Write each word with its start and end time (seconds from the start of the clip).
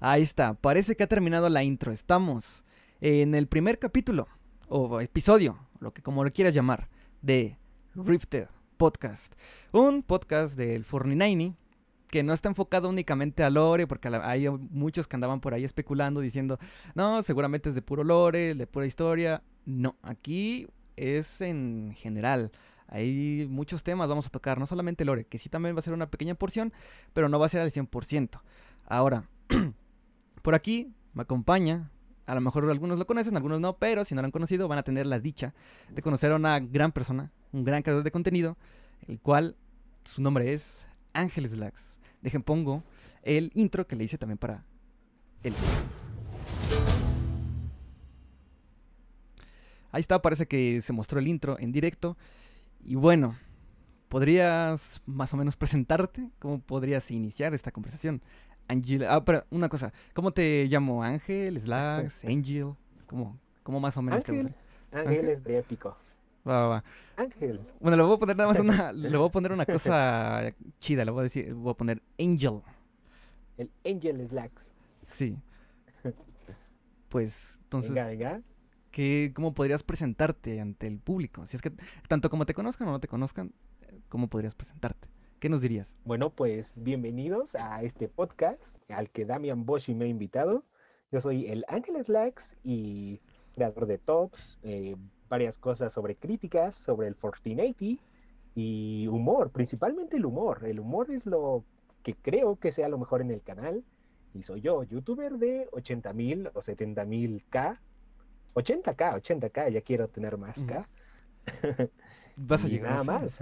Ahí 0.00 0.22
está, 0.22 0.54
parece 0.54 0.94
que 0.94 1.02
ha 1.02 1.08
terminado 1.08 1.48
la 1.48 1.64
intro. 1.64 1.90
Estamos 1.90 2.62
en 3.00 3.34
el 3.34 3.48
primer 3.48 3.80
capítulo, 3.80 4.28
o 4.68 5.00
episodio, 5.00 5.58
lo 5.80 5.92
que 5.92 6.02
como 6.02 6.22
lo 6.22 6.32
quieras 6.32 6.54
llamar, 6.54 6.88
de 7.20 7.58
Rifted 7.96 8.46
Podcast. 8.76 9.34
Un 9.72 10.04
podcast 10.04 10.54
del 10.56 10.86
49 10.86 11.56
que 12.06 12.22
no 12.22 12.32
está 12.32 12.48
enfocado 12.48 12.88
únicamente 12.88 13.42
a 13.42 13.50
lore, 13.50 13.88
porque 13.88 14.06
hay 14.22 14.48
muchos 14.48 15.08
que 15.08 15.16
andaban 15.16 15.40
por 15.40 15.52
ahí 15.52 15.64
especulando 15.64 16.20
diciendo, 16.20 16.60
no, 16.94 17.20
seguramente 17.24 17.68
es 17.68 17.74
de 17.74 17.82
puro 17.82 18.04
lore, 18.04 18.54
de 18.54 18.66
pura 18.68 18.86
historia. 18.86 19.42
No, 19.66 19.96
aquí 20.02 20.68
es 20.94 21.40
en 21.40 21.92
general. 21.98 22.52
Hay 22.86 23.48
muchos 23.50 23.82
temas 23.82 24.08
vamos 24.08 24.28
a 24.28 24.30
tocar, 24.30 24.60
no 24.60 24.66
solamente 24.66 25.04
lore, 25.04 25.24
que 25.24 25.38
sí 25.38 25.48
también 25.48 25.74
va 25.74 25.80
a 25.80 25.82
ser 25.82 25.92
una 25.92 26.08
pequeña 26.08 26.36
porción, 26.36 26.72
pero 27.12 27.28
no 27.28 27.40
va 27.40 27.46
a 27.46 27.48
ser 27.48 27.62
al 27.62 27.72
100%. 27.72 28.40
Ahora, 28.86 29.24
Por 30.48 30.54
aquí 30.54 30.94
me 31.12 31.20
acompaña, 31.24 31.90
a 32.24 32.34
lo 32.34 32.40
mejor 32.40 32.70
algunos 32.70 32.98
lo 32.98 33.06
conocen, 33.06 33.36
algunos 33.36 33.60
no, 33.60 33.76
pero 33.76 34.06
si 34.06 34.14
no 34.14 34.22
lo 34.22 34.24
han 34.24 34.30
conocido 34.30 34.66
van 34.66 34.78
a 34.78 34.82
tener 34.82 35.04
la 35.04 35.20
dicha 35.20 35.52
de 35.90 36.00
conocer 36.00 36.32
a 36.32 36.36
una 36.36 36.58
gran 36.58 36.90
persona, 36.90 37.30
un 37.52 37.64
gran 37.64 37.82
creador 37.82 38.02
de 38.02 38.10
contenido, 38.10 38.56
el 39.08 39.20
cual 39.20 39.58
su 40.06 40.22
nombre 40.22 40.54
es 40.54 40.86
Ángel 41.12 41.46
Slacks. 41.46 41.98
Dejen 42.22 42.42
pongo 42.42 42.82
el 43.24 43.52
intro 43.52 43.86
que 43.86 43.94
le 43.94 44.04
hice 44.04 44.16
también 44.16 44.38
para 44.38 44.64
él. 45.42 45.52
Ahí 49.92 50.00
está, 50.00 50.22
parece 50.22 50.48
que 50.48 50.80
se 50.80 50.94
mostró 50.94 51.18
el 51.18 51.28
intro 51.28 51.58
en 51.58 51.72
directo. 51.72 52.16
Y 52.82 52.94
bueno, 52.94 53.36
¿podrías 54.08 55.02
más 55.04 55.34
o 55.34 55.36
menos 55.36 55.58
presentarte? 55.58 56.30
¿Cómo 56.38 56.58
podrías 56.58 57.10
iniciar 57.10 57.52
esta 57.52 57.70
conversación? 57.70 58.22
Angel. 58.68 59.04
Ah, 59.08 59.24
pero 59.24 59.44
una 59.50 59.68
cosa. 59.68 59.92
¿Cómo 60.14 60.30
te 60.32 60.66
llamo? 60.66 61.02
¿Ángel? 61.02 61.58
¿Slacks? 61.58 62.24
¿Angel? 62.26 62.74
¿Cómo, 63.06 63.38
cómo 63.62 63.80
más 63.80 63.96
o 63.96 64.02
menos 64.02 64.22
te 64.22 64.32
gusta? 64.32 64.54
Ángel, 64.92 65.28
es 65.28 65.42
de 65.42 65.58
épico. 65.58 65.96
Va, 66.46 66.62
va, 66.62 66.68
va. 66.68 66.84
Ángel. 67.16 67.60
Bueno, 67.80 67.96
le 67.96 68.02
voy 68.02 68.16
a 68.16 68.18
poner 68.18 68.36
nada 68.36 68.48
más 68.48 68.60
una. 68.60 68.92
le 68.92 69.16
voy 69.16 69.28
a 69.28 69.30
poner 69.30 69.52
una 69.52 69.66
cosa 69.66 70.54
chida. 70.80 71.04
Le 71.04 71.10
voy 71.10 71.20
a 71.20 71.22
decir. 71.24 71.52
Voy 71.54 71.72
a 71.72 71.74
poner 71.74 72.02
Angel. 72.18 72.60
El 73.56 73.70
Angel 73.84 74.26
Slacks. 74.26 74.70
Sí. 75.02 75.36
Pues, 77.08 77.58
entonces. 77.62 77.92
Venga, 77.92 78.06
venga. 78.06 78.42
¿qué, 78.98 79.30
¿Cómo 79.32 79.54
podrías 79.54 79.84
presentarte 79.84 80.60
ante 80.60 80.88
el 80.88 80.98
público? 80.98 81.46
Si 81.46 81.54
es 81.54 81.62
que, 81.62 81.72
tanto 82.08 82.30
como 82.30 82.46
te 82.46 82.52
conozcan 82.52 82.88
o 82.88 82.90
no 82.90 82.98
te 82.98 83.06
conozcan, 83.06 83.52
¿cómo 84.08 84.26
podrías 84.26 84.56
presentarte? 84.56 84.97
¿Qué 85.40 85.48
nos 85.48 85.60
dirías? 85.60 85.94
Bueno, 86.04 86.30
pues 86.30 86.74
bienvenidos 86.74 87.54
a 87.54 87.80
este 87.82 88.08
podcast 88.08 88.82
al 88.90 89.08
que 89.08 89.24
Damian 89.24 89.64
Boshi 89.64 89.94
me 89.94 90.06
ha 90.06 90.08
invitado. 90.08 90.64
Yo 91.12 91.20
soy 91.20 91.46
el 91.46 91.64
Ángel 91.68 92.02
Slacks 92.02 92.56
y 92.64 93.20
creador 93.54 93.86
de 93.86 93.98
tops, 93.98 94.58
eh, 94.64 94.96
varias 95.28 95.56
cosas 95.56 95.92
sobre 95.92 96.16
críticas, 96.16 96.74
sobre 96.74 97.06
el 97.06 97.14
Fortnite 97.14 98.00
y 98.56 99.06
humor, 99.06 99.50
principalmente 99.50 100.16
el 100.16 100.26
humor. 100.26 100.64
El 100.64 100.80
humor 100.80 101.08
es 101.12 101.24
lo 101.24 101.62
que 102.02 102.14
creo 102.14 102.56
que 102.56 102.72
sea 102.72 102.88
lo 102.88 102.98
mejor 102.98 103.20
en 103.20 103.30
el 103.30 103.40
canal. 103.40 103.84
Y 104.34 104.42
soy 104.42 104.60
yo, 104.60 104.82
youtuber 104.82 105.38
de 105.38 105.68
80 105.70 106.12
mil 106.14 106.50
o 106.52 106.60
70 106.62 107.04
mil 107.04 107.44
K. 107.48 107.80
80K, 108.54 109.22
80K, 109.22 109.70
ya 109.70 109.82
quiero 109.82 110.08
tener 110.08 110.36
más 110.36 110.64
K. 110.64 110.88
Vas 112.36 112.64
a 112.64 112.66
llegar. 112.66 112.90
Nada 112.90 113.20
más. 113.20 113.40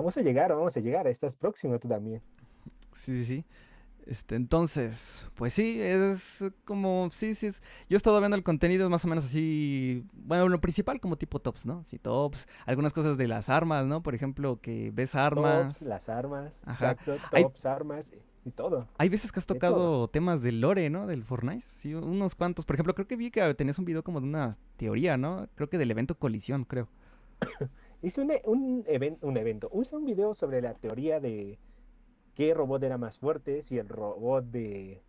Vamos 0.00 0.16
a 0.16 0.22
llegar, 0.22 0.48
vamos 0.48 0.74
a 0.74 0.80
llegar. 0.80 1.06
Estás 1.08 1.36
próximo 1.36 1.78
tú 1.78 1.86
también. 1.86 2.22
Sí, 2.94 3.18
sí, 3.18 3.24
sí. 3.26 3.44
Este, 4.06 4.34
entonces, 4.34 5.28
pues 5.34 5.52
sí, 5.52 5.78
es 5.78 6.42
como, 6.64 7.10
sí, 7.12 7.34
sí, 7.34 7.48
es, 7.48 7.60
yo 7.86 7.96
he 7.96 7.98
estado 7.98 8.18
viendo 8.18 8.34
el 8.34 8.42
contenido 8.42 8.88
más 8.88 9.04
o 9.04 9.08
menos 9.08 9.26
así, 9.26 10.06
bueno, 10.14 10.48
lo 10.48 10.58
principal 10.58 11.02
como 11.02 11.16
tipo 11.16 11.38
tops, 11.38 11.66
¿no? 11.66 11.84
Sí, 11.84 11.98
tops, 11.98 12.48
algunas 12.64 12.94
cosas 12.94 13.18
de 13.18 13.28
las 13.28 13.50
armas, 13.50 13.84
¿no? 13.84 14.02
Por 14.02 14.14
ejemplo, 14.14 14.58
que 14.58 14.90
ves 14.94 15.14
armas. 15.14 15.74
Tops, 15.74 15.82
las 15.82 16.08
armas, 16.08 16.62
exacto, 16.66 17.16
tops, 17.30 17.66
armas 17.66 18.10
y 18.46 18.50
todo. 18.52 18.88
Hay 18.96 19.10
veces 19.10 19.32
que 19.32 19.38
has 19.38 19.46
tocado 19.46 20.08
temas 20.08 20.40
del 20.40 20.62
lore, 20.62 20.88
¿no? 20.88 21.06
Del 21.06 21.22
Fortnite, 21.22 21.60
sí, 21.60 21.94
unos 21.94 22.34
cuantos. 22.34 22.64
Por 22.64 22.76
ejemplo, 22.76 22.94
creo 22.94 23.06
que 23.06 23.16
vi 23.16 23.30
que 23.30 23.54
tenías 23.54 23.78
un 23.78 23.84
video 23.84 24.02
como 24.02 24.22
de 24.22 24.26
una 24.26 24.56
teoría, 24.78 25.18
¿no? 25.18 25.46
Creo 25.56 25.68
que 25.68 25.76
del 25.76 25.90
evento 25.90 26.18
colisión, 26.18 26.64
creo. 26.64 26.88
Hice 28.02 28.22
un, 28.22 28.32
un, 28.44 28.84
un 29.20 29.36
evento, 29.36 29.70
hice 29.74 29.96
un 29.96 30.04
video 30.06 30.32
sobre 30.34 30.62
la 30.62 30.74
teoría 30.74 31.20
de 31.20 31.58
qué 32.34 32.54
robot 32.54 32.82
era 32.82 32.96
más 32.96 33.18
fuerte, 33.18 33.60
si 33.60 33.78
el 33.78 33.88
robot 33.88 34.44
de 34.46 35.02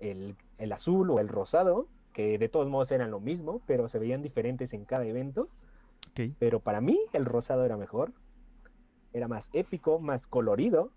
el, 0.00 0.36
azul 0.72 1.10
o 1.10 1.20
el 1.20 1.28
rosado, 1.28 1.88
que 2.12 2.38
de 2.38 2.48
todos 2.48 2.68
modos 2.68 2.90
eran 2.90 3.10
lo 3.10 3.20
mismo, 3.20 3.62
pero 3.66 3.88
se 3.88 3.98
veían 3.98 4.22
diferentes 4.22 4.72
en 4.72 4.84
cada 4.84 5.06
evento. 5.06 5.48
Pero 6.40 6.58
para 6.58 6.80
mí 6.80 6.98
el 7.12 7.24
rosado 7.24 7.64
era 7.64 7.76
mejor, 7.76 8.12
era 9.12 9.28
más 9.28 9.50
épico, 9.52 10.00
más 10.00 10.26
colorido 10.26 10.90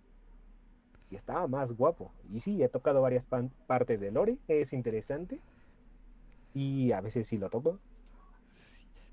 y 1.11 1.15
estaba 1.15 1.45
más 1.47 1.73
guapo. 1.73 2.11
Y 2.33 2.39
sí, 2.39 2.63
he 2.63 2.67
tocado 2.67 3.03
varias 3.03 3.27
partes 3.67 3.99
de 3.99 4.09
Lore, 4.09 4.39
es 4.47 4.73
interesante. 4.73 5.39
Y 6.55 6.91
a 6.91 7.01
veces 7.01 7.27
sí 7.27 7.37
lo 7.37 7.51
toco. 7.51 7.77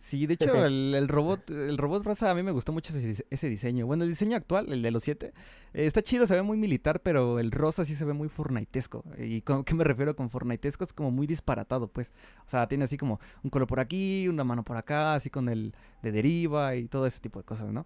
Sí, 0.08 0.26
de 0.26 0.34
hecho, 0.34 0.64
el, 0.64 1.06
robot, 1.06 1.50
el 1.50 1.76
robot 1.76 2.02
rosa 2.02 2.30
a 2.30 2.34
mí 2.34 2.42
me 2.42 2.50
gustó 2.50 2.72
mucho 2.72 2.94
ese, 2.96 3.48
diseño. 3.50 3.86
Bueno, 3.86 4.04
el 4.04 4.08
diseño 4.08 4.38
actual, 4.38 4.72
el 4.72 4.80
de 4.80 4.90
los 4.90 5.02
siete, 5.02 5.34
eh, 5.74 5.84
está 5.84 6.00
chido, 6.00 6.26
se 6.26 6.34
ve 6.34 6.40
muy 6.40 6.56
militar, 6.56 7.02
pero 7.02 7.38
el 7.38 7.50
rosa 7.50 7.84
sí 7.84 7.94
se 7.94 8.06
ve 8.06 8.14
muy 8.14 8.30
fornaitesco. 8.30 9.04
¿Y 9.18 9.42
con 9.42 9.64
qué 9.64 9.74
me 9.74 9.84
refiero 9.84 10.16
con 10.16 10.30
fornaitesco? 10.30 10.84
Es 10.84 10.94
como 10.94 11.10
muy 11.10 11.26
disparatado, 11.26 11.88
pues. 11.88 12.10
O 12.46 12.48
sea, 12.48 12.66
tiene 12.68 12.84
así 12.84 12.96
como 12.96 13.20
un 13.42 13.50
color 13.50 13.68
por 13.68 13.80
aquí, 13.80 14.26
una 14.28 14.44
mano 14.44 14.64
por 14.64 14.78
acá, 14.78 15.12
así 15.12 15.28
con 15.28 15.50
el 15.50 15.74
de 16.00 16.10
deriva 16.10 16.74
y 16.74 16.88
todo 16.88 17.04
ese 17.04 17.20
tipo 17.20 17.40
de 17.40 17.44
cosas, 17.44 17.68
¿no? 17.70 17.84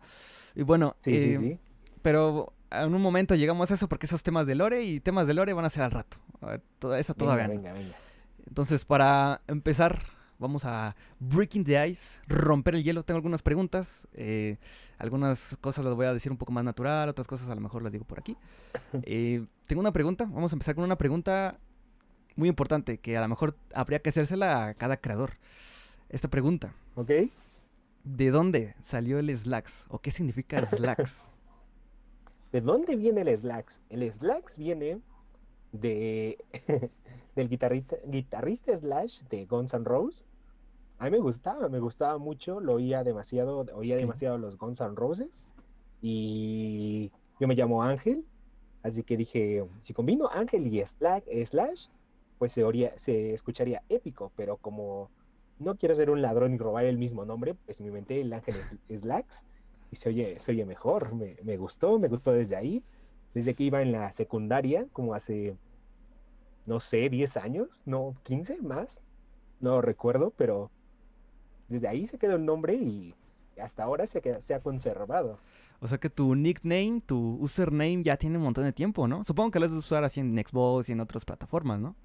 Y 0.54 0.62
bueno, 0.62 0.94
sí, 1.00 1.18
sí, 1.18 1.32
eh, 1.32 1.38
sí. 1.38 1.58
pero 2.02 2.52
en 2.70 2.94
un 2.94 3.02
momento 3.02 3.34
llegamos 3.34 3.72
a 3.72 3.74
eso 3.74 3.88
porque 3.88 4.06
esos 4.06 4.22
temas 4.22 4.46
de 4.46 4.54
Lore 4.54 4.84
y 4.84 5.00
temas 5.00 5.26
de 5.26 5.34
Lore 5.34 5.54
van 5.54 5.64
a 5.64 5.70
ser 5.70 5.82
al 5.82 5.90
rato. 5.90 6.18
Todo 6.78 6.94
eso 6.94 7.14
todavía. 7.14 7.48
Venga, 7.48 7.72
venga, 7.72 7.80
venga. 7.80 7.96
Entonces, 8.46 8.84
para 8.84 9.40
empezar 9.48 10.02
Vamos 10.38 10.64
a 10.64 10.96
breaking 11.20 11.64
the 11.64 11.88
ice, 11.88 12.20
romper 12.26 12.74
el 12.74 12.82
hielo. 12.82 13.04
Tengo 13.04 13.16
algunas 13.16 13.42
preguntas. 13.42 14.08
Eh, 14.12 14.56
algunas 14.98 15.56
cosas 15.60 15.84
las 15.84 15.94
voy 15.94 16.06
a 16.06 16.14
decir 16.14 16.30
un 16.30 16.38
poco 16.38 16.52
más 16.52 16.64
natural, 16.64 17.08
otras 17.08 17.26
cosas 17.26 17.48
a 17.48 17.54
lo 17.54 17.60
mejor 17.60 17.82
las 17.82 17.92
digo 17.92 18.04
por 18.04 18.18
aquí. 18.18 18.36
Eh, 19.04 19.44
tengo 19.66 19.80
una 19.80 19.92
pregunta. 19.92 20.24
Vamos 20.24 20.52
a 20.52 20.56
empezar 20.56 20.74
con 20.74 20.84
una 20.84 20.96
pregunta 20.96 21.58
muy 22.36 22.48
importante 22.48 22.98
que 22.98 23.16
a 23.16 23.20
lo 23.20 23.28
mejor 23.28 23.56
habría 23.74 24.00
que 24.00 24.10
hacérsela 24.10 24.66
a 24.66 24.74
cada 24.74 24.96
creador. 24.96 25.32
Esta 26.08 26.28
pregunta. 26.28 26.74
Ok. 26.94 27.10
¿De 28.04 28.30
dónde 28.30 28.74
salió 28.80 29.18
el 29.18 29.36
Slacks? 29.36 29.86
¿O 29.88 29.98
qué 29.98 30.10
significa 30.10 30.64
Slacks? 30.66 31.28
¿De 32.52 32.60
dónde 32.60 32.96
viene 32.96 33.22
el 33.22 33.36
Slacks? 33.36 33.80
El 33.88 34.10
Slacks 34.10 34.58
viene 34.58 35.00
de 35.72 36.38
del 37.36 37.48
guitarrista, 37.48 37.96
guitarrista 38.06 38.76
Slash 38.76 39.22
de 39.30 39.46
Guns 39.46 39.74
N' 39.74 39.84
Roses. 39.84 40.24
A 40.98 41.06
mí 41.06 41.10
me 41.10 41.18
gustaba, 41.18 41.68
me 41.68 41.80
gustaba 41.80 42.18
mucho, 42.18 42.60
lo 42.60 42.74
oía 42.74 43.02
demasiado, 43.02 43.66
oía 43.74 43.96
demasiado 43.96 44.38
los 44.38 44.56
Guns 44.56 44.80
N' 44.80 44.94
Roses 44.94 45.44
y 46.00 47.10
yo 47.40 47.48
me 47.48 47.54
llamo 47.54 47.82
Ángel, 47.82 48.24
así 48.82 49.02
que 49.02 49.16
dije, 49.16 49.64
si 49.80 49.94
combino 49.94 50.28
Ángel 50.30 50.66
y 50.66 50.84
Slash, 50.84 51.88
pues 52.38 52.52
se, 52.52 52.92
se 52.96 53.32
escucharía 53.34 53.82
épico, 53.88 54.32
pero 54.36 54.56
como 54.56 55.10
no 55.58 55.76
quiero 55.76 55.94
ser 55.94 56.10
un 56.10 56.22
ladrón 56.22 56.54
y 56.54 56.58
robar 56.58 56.84
el 56.84 56.98
mismo 56.98 57.24
nombre, 57.24 57.54
pues 57.54 57.80
me 57.80 57.88
inventé 57.88 58.20
el 58.20 58.32
Ángel 58.32 58.56
Slacks 58.90 59.46
y 59.90 59.96
se 59.96 60.08
oye, 60.08 60.38
se 60.38 60.52
oye 60.52 60.64
mejor, 60.64 61.14
me, 61.14 61.36
me 61.42 61.56
gustó, 61.56 61.98
me 61.98 62.08
gustó 62.08 62.32
desde 62.32 62.56
ahí, 62.56 62.82
desde 63.34 63.54
que 63.54 63.64
iba 63.64 63.82
en 63.82 63.92
la 63.92 64.10
secundaria, 64.12 64.86
como 64.92 65.14
hace, 65.14 65.56
no 66.66 66.80
sé, 66.80 67.08
10 67.08 67.36
años, 67.38 67.82
no, 67.86 68.14
15 68.22 68.62
más, 68.62 69.00
no 69.60 69.80
recuerdo, 69.80 70.32
pero 70.36 70.70
desde 71.68 71.88
ahí 71.88 72.06
se 72.06 72.18
quedó 72.18 72.36
el 72.36 72.44
nombre 72.44 72.74
y 72.74 73.14
hasta 73.60 73.84
ahora 73.84 74.06
se, 74.06 74.40
se 74.40 74.54
ha 74.54 74.60
conservado. 74.60 75.38
O 75.80 75.88
sea 75.88 75.98
que 75.98 76.08
tu 76.08 76.36
nickname, 76.36 77.00
tu 77.04 77.38
username 77.40 78.02
ya 78.04 78.16
tiene 78.16 78.38
un 78.38 78.44
montón 78.44 78.64
de 78.64 78.72
tiempo, 78.72 79.08
¿no? 79.08 79.24
Supongo 79.24 79.50
que 79.50 79.58
lo 79.58 79.66
has 79.66 79.72
de 79.72 79.78
usar 79.78 80.04
así 80.04 80.20
en 80.20 80.36
Xbox 80.36 80.88
y 80.88 80.92
en 80.92 81.00
otras 81.00 81.24
plataformas, 81.24 81.80
¿no? 81.80 81.96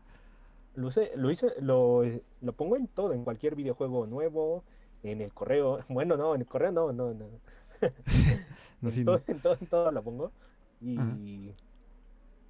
Lo, 0.75 0.89
lo, 1.15 1.31
hice, 1.31 1.51
lo, 1.59 2.03
lo 2.41 2.53
pongo 2.53 2.75
en 2.75 2.87
todo, 2.87 3.13
en 3.13 3.23
cualquier 3.23 3.55
videojuego 3.55 4.07
nuevo, 4.07 4.63
en 5.03 5.21
el 5.21 5.33
correo. 5.33 5.79
Bueno, 5.89 6.17
no, 6.17 6.33
en 6.33 6.41
el 6.41 6.47
correo 6.47 6.71
no, 6.71 6.91
no, 6.91 7.13
no. 7.13 7.25
en, 8.81 9.05
todo, 9.05 9.21
en, 9.27 9.39
todo, 9.39 9.57
en, 9.59 9.67
todo, 9.67 9.91
lo 9.91 10.03
pongo. 10.03 10.31
Y, 10.81 11.51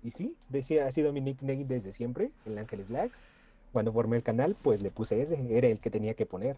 y 0.04 0.12
sí, 0.12 0.36
decía, 0.50 0.86
ha 0.86 0.92
sido 0.92 1.14
mi 1.14 1.22
nickname 1.22 1.66
desde 1.66 1.92
siempre, 1.92 2.32
el 2.46 2.58
Ángeles 2.58 2.90
Lags. 2.90 3.24
Cuando 3.72 3.92
formé 3.92 4.18
el 4.18 4.24
canal, 4.24 4.56
pues 4.64 4.82
le 4.82 4.92
puse 4.92 5.22
ese, 5.22 5.38
era 5.56 5.68
el 5.68 5.80
que 5.80 5.90
tenía 5.90 6.14
que 6.14 6.26
poner. 6.26 6.58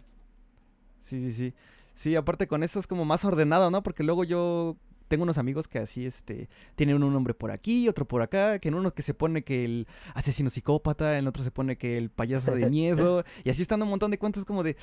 Sí, 1.01 1.19
sí, 1.19 1.33
sí. 1.33 1.53
Sí, 1.95 2.15
aparte 2.15 2.47
con 2.47 2.63
eso 2.63 2.79
es 2.79 2.87
como 2.87 3.03
más 3.03 3.25
ordenado, 3.25 3.69
¿no? 3.71 3.83
Porque 3.83 4.03
luego 4.03 4.23
yo 4.23 4.77
tengo 5.09 5.23
unos 5.23 5.37
amigos 5.37 5.67
que 5.67 5.79
así, 5.79 6.05
este, 6.05 6.47
tienen 6.75 7.03
un 7.03 7.11
nombre 7.11 7.33
por 7.33 7.51
aquí, 7.51 7.89
otro 7.89 8.07
por 8.07 8.21
acá, 8.21 8.59
que 8.59 8.69
en 8.69 8.75
uno 8.75 8.93
que 8.93 9.01
se 9.01 9.13
pone 9.13 9.43
que 9.43 9.65
el 9.65 9.87
asesino 10.13 10.49
psicópata, 10.49 11.17
en 11.17 11.27
otro 11.27 11.43
se 11.43 11.51
pone 11.51 11.77
que 11.77 11.97
el 11.97 12.09
payaso 12.09 12.55
de 12.55 12.69
miedo, 12.69 13.25
y 13.43 13.49
así 13.49 13.61
están 13.61 13.81
un 13.81 13.89
montón 13.89 14.11
de 14.11 14.19
cuentas 14.19 14.45
como 14.45 14.63
de, 14.63 14.77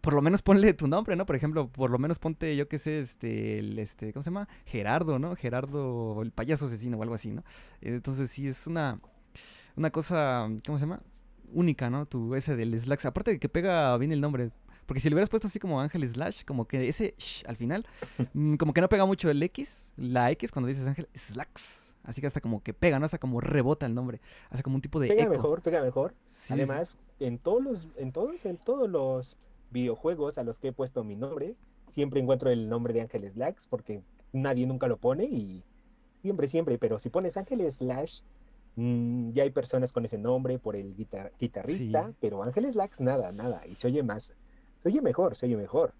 por 0.00 0.14
lo 0.14 0.22
menos 0.22 0.40
ponle 0.42 0.72
tu 0.74 0.86
nombre, 0.86 1.16
¿no? 1.16 1.26
Por 1.26 1.36
ejemplo, 1.36 1.68
por 1.68 1.90
lo 1.90 1.98
menos 1.98 2.18
ponte, 2.18 2.56
yo 2.56 2.68
qué 2.68 2.78
sé, 2.78 3.00
este, 3.00 3.58
el, 3.58 3.78
este, 3.78 4.12
¿cómo 4.12 4.22
se 4.22 4.30
llama? 4.30 4.48
Gerardo, 4.64 5.18
¿no? 5.18 5.34
Gerardo, 5.36 6.22
el 6.22 6.30
payaso 6.30 6.66
asesino 6.66 6.96
o 6.96 7.02
algo 7.02 7.16
así, 7.16 7.32
¿no? 7.32 7.44
Entonces 7.80 8.30
sí, 8.30 8.46
es 8.46 8.66
una, 8.66 9.00
una 9.76 9.90
cosa, 9.90 10.48
¿cómo 10.64 10.78
se 10.78 10.84
llama? 10.86 11.02
Única, 11.52 11.90
¿no? 11.90 12.06
Tu 12.06 12.34
ese 12.34 12.56
del 12.56 12.78
Slacks. 12.78 13.06
Aparte 13.06 13.32
de 13.32 13.38
que 13.38 13.48
pega 13.48 13.96
bien 13.96 14.12
el 14.12 14.20
nombre. 14.20 14.50
Porque 14.88 15.00
si 15.00 15.08
le 15.10 15.14
hubieras 15.14 15.28
puesto 15.28 15.46
así 15.48 15.58
como 15.58 15.80
Ángel 15.80 16.08
Slash, 16.08 16.44
como 16.46 16.64
que 16.66 16.88
ese 16.88 17.14
sh 17.18 17.44
al 17.46 17.56
final, 17.56 17.86
mm, 18.32 18.54
como 18.56 18.72
que 18.72 18.80
no 18.80 18.88
pega 18.88 19.04
mucho 19.04 19.30
el 19.30 19.40
X, 19.42 19.92
la 19.96 20.30
X 20.30 20.50
cuando 20.50 20.66
dices 20.66 20.86
Ángel 20.86 21.06
Slacks. 21.14 21.94
Así 22.04 22.22
que 22.22 22.26
hasta 22.26 22.40
como 22.40 22.62
que 22.62 22.72
pega, 22.72 22.98
¿no? 22.98 23.04
Hasta 23.04 23.18
como 23.18 23.38
rebota 23.42 23.84
el 23.84 23.94
nombre. 23.94 24.20
Hace 24.48 24.62
como 24.62 24.76
un 24.76 24.80
tipo 24.82 24.98
de. 24.98 25.08
Pega 25.08 25.24
eco. 25.24 25.32
mejor, 25.32 25.60
pega 25.60 25.82
mejor. 25.82 26.14
Sí, 26.30 26.54
Además, 26.54 26.96
en 27.20 27.38
todos 27.38 27.62
los, 27.62 27.86
en 27.96 28.12
todos, 28.12 28.46
en 28.46 28.56
todos 28.56 28.88
los 28.88 29.36
videojuegos 29.70 30.38
a 30.38 30.42
los 30.42 30.58
que 30.58 30.68
he 30.68 30.72
puesto 30.72 31.04
mi 31.04 31.16
nombre, 31.16 31.54
siempre 31.86 32.18
encuentro 32.20 32.48
el 32.50 32.70
nombre 32.70 32.94
de 32.94 33.02
Ángel 33.02 33.30
Slacks, 33.30 33.66
porque 33.66 34.00
nadie 34.32 34.66
nunca 34.66 34.86
lo 34.86 34.96
pone 34.96 35.24
y 35.24 35.62
siempre, 36.22 36.48
siempre. 36.48 36.78
Pero 36.78 36.98
si 36.98 37.10
pones 37.10 37.36
Ángel 37.36 37.70
Slash, 37.70 38.20
mm, 38.76 39.32
ya 39.32 39.42
hay 39.42 39.50
personas 39.50 39.92
con 39.92 40.06
ese 40.06 40.16
nombre 40.16 40.58
por 40.58 40.76
el 40.76 40.96
guitar- 40.96 41.32
guitarrista, 41.38 42.08
Sí. 42.08 42.14
pero 42.20 42.42
Ángel 42.42 42.72
Slacks, 42.72 43.00
nada, 43.02 43.32
nada. 43.32 43.66
Y 43.66 43.76
se 43.76 43.86
oye 43.88 44.02
más, 44.02 44.32
oye 44.88 45.00
mejor, 45.00 45.36
se 45.36 45.46
oye 45.46 45.56
mejor. 45.56 45.94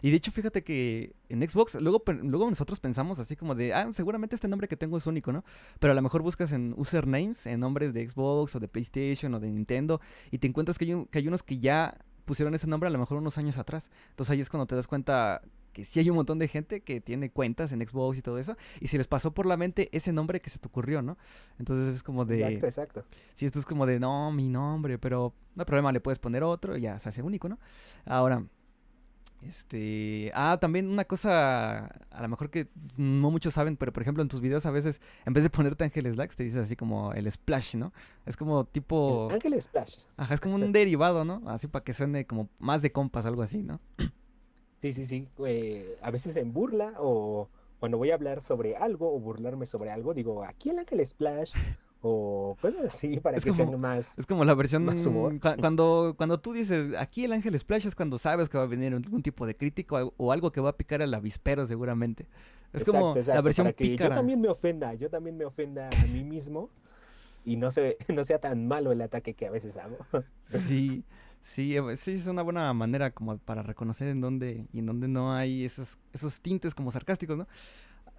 Y 0.00 0.10
de 0.10 0.16
hecho, 0.16 0.30
fíjate 0.30 0.62
que 0.62 1.14
en 1.28 1.48
Xbox, 1.48 1.74
luego, 1.76 2.02
luego 2.06 2.48
nosotros 2.48 2.80
pensamos 2.80 3.18
así 3.18 3.36
como 3.36 3.54
de, 3.54 3.74
ah, 3.74 3.90
seguramente 3.94 4.34
este 4.34 4.48
nombre 4.48 4.68
que 4.68 4.76
tengo 4.76 4.96
es 4.96 5.06
único, 5.06 5.32
¿no? 5.32 5.44
Pero 5.80 5.92
a 5.92 5.94
lo 5.94 6.02
mejor 6.02 6.22
buscas 6.22 6.52
en 6.52 6.74
usernames, 6.76 7.46
en 7.46 7.60
nombres 7.60 7.92
de 7.92 8.08
Xbox 8.08 8.54
o 8.54 8.60
de 8.60 8.68
PlayStation 8.68 9.34
o 9.34 9.40
de 9.40 9.50
Nintendo, 9.50 10.00
y 10.30 10.38
te 10.38 10.46
encuentras 10.46 10.78
que 10.78 10.84
hay, 10.84 11.06
que 11.10 11.18
hay 11.18 11.28
unos 11.28 11.42
que 11.42 11.58
ya 11.58 11.98
pusieron 12.24 12.54
ese 12.54 12.66
nombre 12.66 12.86
a 12.86 12.90
lo 12.90 12.98
mejor 12.98 13.18
unos 13.18 13.38
años 13.38 13.58
atrás. 13.58 13.90
Entonces 14.10 14.30
ahí 14.30 14.40
es 14.40 14.48
cuando 14.48 14.66
te 14.66 14.76
das 14.76 14.86
cuenta 14.86 15.42
que 15.72 15.84
sí 15.84 16.00
hay 16.00 16.10
un 16.10 16.16
montón 16.16 16.38
de 16.38 16.48
gente 16.48 16.82
que 16.82 17.00
tiene 17.00 17.30
cuentas 17.30 17.72
en 17.72 17.86
Xbox 17.86 18.18
y 18.18 18.22
todo 18.22 18.38
eso, 18.38 18.56
y 18.80 18.88
se 18.88 18.98
les 18.98 19.08
pasó 19.08 19.32
por 19.32 19.46
la 19.46 19.56
mente 19.56 19.88
ese 19.92 20.12
nombre 20.12 20.40
que 20.40 20.50
se 20.50 20.58
te 20.58 20.68
ocurrió, 20.68 21.02
¿no? 21.02 21.18
Entonces 21.58 21.96
es 21.96 22.02
como 22.02 22.24
de... 22.24 22.40
Exacto, 22.40 22.66
exacto. 22.66 23.04
Si 23.34 23.46
esto 23.46 23.58
es 23.58 23.66
como 23.66 23.86
de, 23.86 23.98
no, 23.98 24.30
mi 24.32 24.48
nombre, 24.48 24.98
pero 24.98 25.34
no 25.54 25.62
hay 25.62 25.66
problema, 25.66 25.92
le 25.92 26.00
puedes 26.00 26.18
poner 26.18 26.42
otro 26.42 26.76
y 26.76 26.82
ya 26.82 26.98
se 26.98 27.08
hace 27.08 27.22
único, 27.22 27.48
¿no? 27.48 27.58
Ahora, 28.04 28.44
este... 29.42 30.30
Ah, 30.34 30.58
también 30.60 30.88
una 30.88 31.04
cosa, 31.04 31.86
a 32.10 32.22
lo 32.22 32.28
mejor 32.28 32.50
que 32.50 32.68
no 32.96 33.30
muchos 33.30 33.54
saben, 33.54 33.76
pero 33.76 33.92
por 33.92 34.02
ejemplo 34.02 34.22
en 34.22 34.28
tus 34.28 34.40
videos 34.40 34.66
a 34.66 34.70
veces, 34.70 35.00
en 35.24 35.32
vez 35.32 35.42
de 35.42 35.50
ponerte 35.50 35.84
Ángel 35.84 36.10
Slacks, 36.12 36.36
te 36.36 36.44
dices 36.44 36.58
así 36.58 36.76
como 36.76 37.12
el 37.12 37.30
splash, 37.30 37.76
¿no? 37.76 37.92
Es 38.24 38.36
como 38.36 38.64
tipo... 38.66 39.28
El 39.30 39.36
Ángel 39.36 39.60
Splash. 39.60 39.96
Ajá, 40.16 40.34
es 40.34 40.40
como 40.40 40.54
un 40.54 40.72
derivado, 40.72 41.24
¿no? 41.24 41.42
Así 41.46 41.66
para 41.66 41.84
que 41.84 41.92
suene 41.94 42.26
como 42.26 42.48
más 42.58 42.82
de 42.82 42.92
compas, 42.92 43.26
algo 43.26 43.42
así, 43.42 43.62
¿no? 43.62 43.80
Sí, 44.82 44.92
sí, 44.92 45.06
sí. 45.06 45.28
eh, 45.46 45.96
a 46.02 46.10
veces 46.10 46.36
en 46.36 46.52
burla 46.52 46.94
o 46.98 47.48
cuando 47.78 47.98
voy 47.98 48.10
a 48.10 48.14
hablar 48.14 48.42
sobre 48.42 48.76
algo 48.76 49.14
o 49.14 49.18
burlarme 49.20 49.64
sobre 49.64 49.90
algo, 49.90 50.12
digo, 50.12 50.44
aquí 50.44 50.70
el 50.70 50.78
Ángel 50.80 51.06
Splash 51.06 51.52
o 52.00 52.56
cosas 52.60 52.86
así 52.86 53.20
para 53.20 53.36
Es 53.36 53.44
que 53.44 53.50
como- 53.50 53.70
sean 53.70 53.80
más. 53.80 54.18
Es 54.18 54.26
como 54.26 54.44
la 54.44 54.54
versión... 54.54 54.84
Más 54.84 55.06
humor. 55.06 55.34
cua- 55.38 55.56
Cuando, 55.60 56.14
cuando 56.16 56.40
tú 56.40 56.52
dices, 56.52 56.94
aquí 56.98 57.24
el 57.24 57.32
Ángel 57.32 57.56
Splash 57.58 57.86
es 57.86 57.94
cuando 57.94 58.18
sabes 58.18 58.48
que 58.48 58.58
va 58.58 58.64
a 58.64 58.66
venir 58.66 58.92
algún 58.92 59.22
tipo 59.22 59.46
de 59.46 59.56
crítico 59.56 60.12
o- 60.16 60.32
algo 60.32 60.50
que 60.50 60.60
va 60.60 60.70
a 60.70 60.76
picar 60.76 61.00
al 61.00 61.14
avispero 61.14 61.64
seguramente. 61.64 62.26
Es 62.72 62.84
como 62.84 63.10
Exacto, 63.16 63.34
la 63.34 63.40
versión 63.42 63.66
para 63.66 63.72
que 63.76 63.84
pícara. 63.84 64.10
yo 64.10 64.16
también 64.16 64.40
me 64.40 64.48
ofenda, 64.48 64.94
yo 64.94 65.10
también 65.10 65.36
me 65.36 65.44
ofenda 65.44 65.88
a 65.88 66.06
mí 66.06 66.24
mismo 66.24 66.70
y 67.44 67.56
no, 67.56 67.70
se, 67.70 67.98
no 68.12 68.24
sea 68.24 68.38
tan 68.40 68.66
malo 68.66 68.90
el 68.90 69.00
ataque 69.00 69.34
que 69.34 69.46
a 69.46 69.50
veces 69.52 69.76
hago. 69.76 69.96
Sí, 70.46 71.04
sí, 71.42 71.76
eh, 71.76 71.96
sí, 71.96 72.12
es 72.12 72.26
una 72.26 72.42
buena 72.42 72.72
manera 72.72 73.10
como 73.10 73.38
para 73.38 73.62
reconocer 73.62 74.08
en 74.08 74.20
dónde 74.20 74.66
y 74.72 74.78
en 74.78 74.86
dónde 74.86 75.08
no 75.08 75.34
hay 75.34 75.64
esos, 75.64 75.98
esos 76.12 76.40
tintes 76.40 76.74
como 76.74 76.90
sarcásticos, 76.90 77.36
¿no? 77.36 77.46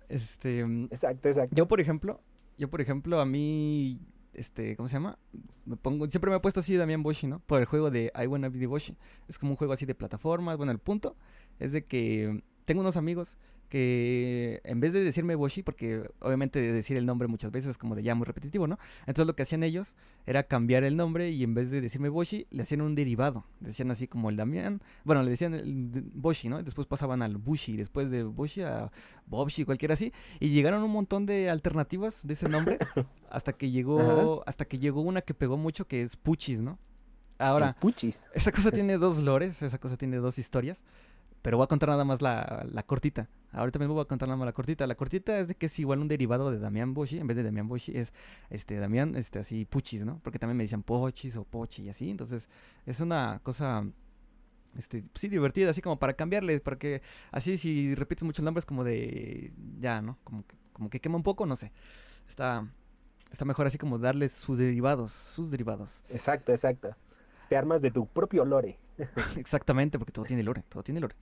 Este, 0.09 0.65
mm, 0.65 0.85
Exacto, 0.85 1.29
exacto. 1.29 1.55
yo 1.55 1.67
por 1.67 1.79
ejemplo, 1.79 2.21
yo 2.57 2.69
por 2.69 2.81
ejemplo, 2.81 3.19
a 3.19 3.25
mí, 3.25 3.99
este, 4.33 4.75
¿cómo 4.75 4.87
se 4.87 4.93
llama? 4.93 5.17
Me 5.65 5.75
pongo, 5.75 6.07
siempre 6.09 6.29
me 6.29 6.37
he 6.37 6.39
puesto 6.39 6.59
así 6.59 6.75
Damián 6.75 7.03
Boshi, 7.03 7.27
¿no? 7.27 7.39
Por 7.39 7.61
el 7.61 7.65
juego 7.65 7.89
de 7.89 8.11
I 8.15 8.27
Wanna 8.27 8.49
Be 8.49 8.59
the 8.59 8.67
Boshi. 8.67 8.97
Es 9.27 9.39
como 9.39 9.53
un 9.53 9.55
juego 9.55 9.73
así 9.73 9.85
de 9.85 9.95
plataformas. 9.95 10.57
Bueno, 10.57 10.71
el 10.71 10.79
punto 10.79 11.15
es 11.59 11.71
de 11.71 11.85
que 11.85 12.43
tengo 12.65 12.81
unos 12.81 12.97
amigos 12.97 13.37
que 13.73 14.61
en 14.65 14.79
vez 14.79 14.93
de 14.93 15.03
decirme 15.03 15.33
Boshi, 15.33 15.63
porque 15.63 16.07
obviamente 16.19 16.59
decir 16.59 16.95
el 16.95 17.07
nombre 17.07 17.27
muchas 17.27 17.49
veces 17.49 17.71
es 17.71 17.77
como 17.79 17.95
de 17.95 18.03
ya 18.03 18.13
muy 18.13 18.23
repetitivo, 18.23 18.67
¿no? 18.67 18.77
Entonces 19.07 19.25
lo 19.25 19.35
que 19.35 19.41
hacían 19.41 19.63
ellos 19.63 19.95
era 20.27 20.43
cambiar 20.43 20.83
el 20.83 20.95
nombre 20.95 21.31
y 21.31 21.43
en 21.43 21.55
vez 21.55 21.71
de 21.71 21.81
decirme 21.81 22.09
Boshi, 22.09 22.45
le 22.51 22.61
hacían 22.61 22.81
un 22.81 22.93
derivado. 22.93 23.45
Decían 23.61 23.89
así 23.89 24.07
como 24.07 24.29
el 24.29 24.37
Damián, 24.37 24.83
bueno, 25.05 25.23
le 25.23 25.31
decían 25.31 25.55
el 25.55 25.89
Boshi, 26.13 26.49
¿no? 26.49 26.61
Después 26.61 26.85
pasaban 26.85 27.23
al 27.23 27.37
Bushi, 27.37 27.75
después 27.75 28.11
de 28.11 28.21
Boshi 28.21 28.61
a 28.61 28.91
Bobshi, 29.25 29.65
cualquiera 29.65 29.95
así. 29.95 30.13
Y 30.39 30.49
llegaron 30.49 30.83
un 30.83 30.91
montón 30.91 31.25
de 31.25 31.49
alternativas 31.49 32.19
de 32.21 32.33
ese 32.33 32.49
nombre 32.49 32.77
hasta 33.31 33.53
que 33.53 33.71
llegó, 33.71 34.43
hasta 34.45 34.65
que 34.65 34.77
llegó 34.77 35.01
una 35.01 35.21
que 35.21 35.33
pegó 35.33 35.57
mucho 35.57 35.87
que 35.87 36.03
es 36.03 36.15
Puchis, 36.15 36.61
¿no? 36.61 36.77
Ahora, 37.39 37.75
Puchis. 37.79 38.27
esa 38.35 38.51
cosa 38.51 38.69
tiene 38.69 38.99
dos 38.99 39.17
lores, 39.17 39.63
esa 39.63 39.79
cosa 39.79 39.97
tiene 39.97 40.17
dos 40.17 40.37
historias, 40.37 40.83
pero 41.44 41.57
voy 41.57 41.66
a 41.66 41.68
contar 41.68 41.90
nada 41.90 42.06
más 42.06 42.22
la, 42.22 42.84
cortita. 42.88 43.30
Ahorita 43.51 43.78
mismo 43.78 43.94
voy 43.94 44.04
a 44.04 44.06
contar 44.06 44.30
nada 44.30 44.38
más 44.38 44.45
la 44.45 44.54
cortita. 44.54 44.88
La 44.88 44.95
cortita 44.95 45.38
es 45.38 45.50
de 45.50 45.56
que 45.56 45.66
es 45.66 45.78
igual 45.78 46.00
un 46.00 46.07
derivado 46.07 46.50
de 46.50 46.57
Damián 46.57 46.94
Boshi, 46.94 47.19
en 47.19 47.28
vez 47.28 47.36
de 47.36 47.44
Damián 47.44 47.68
Boshi 47.68 47.95
es 47.95 48.13
este 48.50 48.80
Damián, 48.80 49.16
este 49.18 49.40
así 49.40 49.66
Puchis, 49.66 50.06
¿no? 50.06 50.22
Porque 50.24 50.40
también 50.40 50.56
me 50.56 50.63
decían 50.63 50.84
Pochis 50.84 51.36
o 51.36 51.44
Pochi 51.44 51.84
y 51.84 51.90
así, 51.90 52.10
entonces 52.10 52.48
es 52.86 53.01
una 53.01 53.42
cosa 53.44 53.86
este, 54.78 55.04
sí, 55.16 55.28
divertida, 55.28 55.72
así 55.72 55.81
como 55.81 56.00
para 56.00 56.13
cambiarles, 56.13 56.62
para 56.62 56.78
que 56.78 57.01
así 57.31 57.57
si 57.57 57.94
repites 57.94 58.24
muchos 58.24 58.45
nombres 58.45 58.66
como 58.66 58.86
de 58.86 59.51
ya, 59.81 60.01
¿no? 60.01 60.18
Como 60.24 60.48
que, 60.48 60.56
como 60.72 60.90
que 60.90 61.01
quema 61.01 61.18
un 61.18 61.24
poco, 61.24 61.45
no 61.45 61.57
sé. 61.57 61.74
Está, 62.30 62.66
está 63.31 63.44
mejor 63.44 63.68
así 63.68 63.78
como 63.78 64.00
darles 64.00 64.31
sus 64.31 64.57
derivados, 64.57 65.12
sus 65.12 65.51
derivados. 65.51 66.04
Exacto, 66.07 66.54
exacto. 66.54 66.95
Te 67.50 67.57
armas 67.57 67.81
de 67.81 67.92
tu 67.92 68.07
propio 68.07 68.45
lore. 68.45 68.80
Exactamente, 69.38 69.98
porque 69.98 70.12
todo 70.12 70.25
tiene 70.25 70.44
lore, 70.44 70.63
todo 70.69 70.84
tiene 70.84 71.00
lore. 71.00 71.16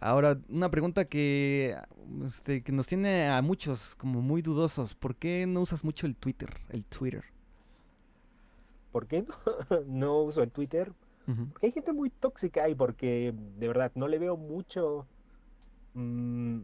Ahora, 0.00 0.38
una 0.48 0.70
pregunta 0.70 1.06
que, 1.06 1.76
este, 2.24 2.62
que 2.62 2.70
nos 2.70 2.86
tiene 2.86 3.28
a 3.28 3.42
muchos 3.42 3.96
como 3.96 4.22
muy 4.22 4.42
dudosos. 4.42 4.94
¿Por 4.94 5.16
qué 5.16 5.46
no 5.46 5.60
usas 5.60 5.84
mucho 5.84 6.06
el 6.06 6.14
Twitter? 6.14 6.50
El 6.68 6.84
Twitter. 6.84 7.24
¿Por 8.92 9.06
qué 9.06 9.22
no, 9.22 9.34
no 9.86 10.22
uso 10.22 10.42
el 10.42 10.50
Twitter? 10.50 10.92
Porque 11.52 11.66
hay 11.66 11.72
gente 11.72 11.92
muy 11.92 12.08
tóxica 12.08 12.64
ahí 12.64 12.74
porque 12.74 13.34
de 13.58 13.68
verdad 13.68 13.92
no 13.94 14.08
le 14.08 14.18
veo 14.18 14.38
mucho, 14.38 15.06
mm, 15.92 16.60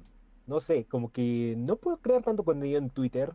no 0.47 0.59
sé, 0.61 0.87
como 0.87 1.13
que 1.13 1.55
no 1.59 1.77
puedo 1.77 1.99
crear 1.99 2.23
tanto 2.23 2.45
contenido 2.45 2.79
en 2.79 2.89
Twitter, 2.89 3.35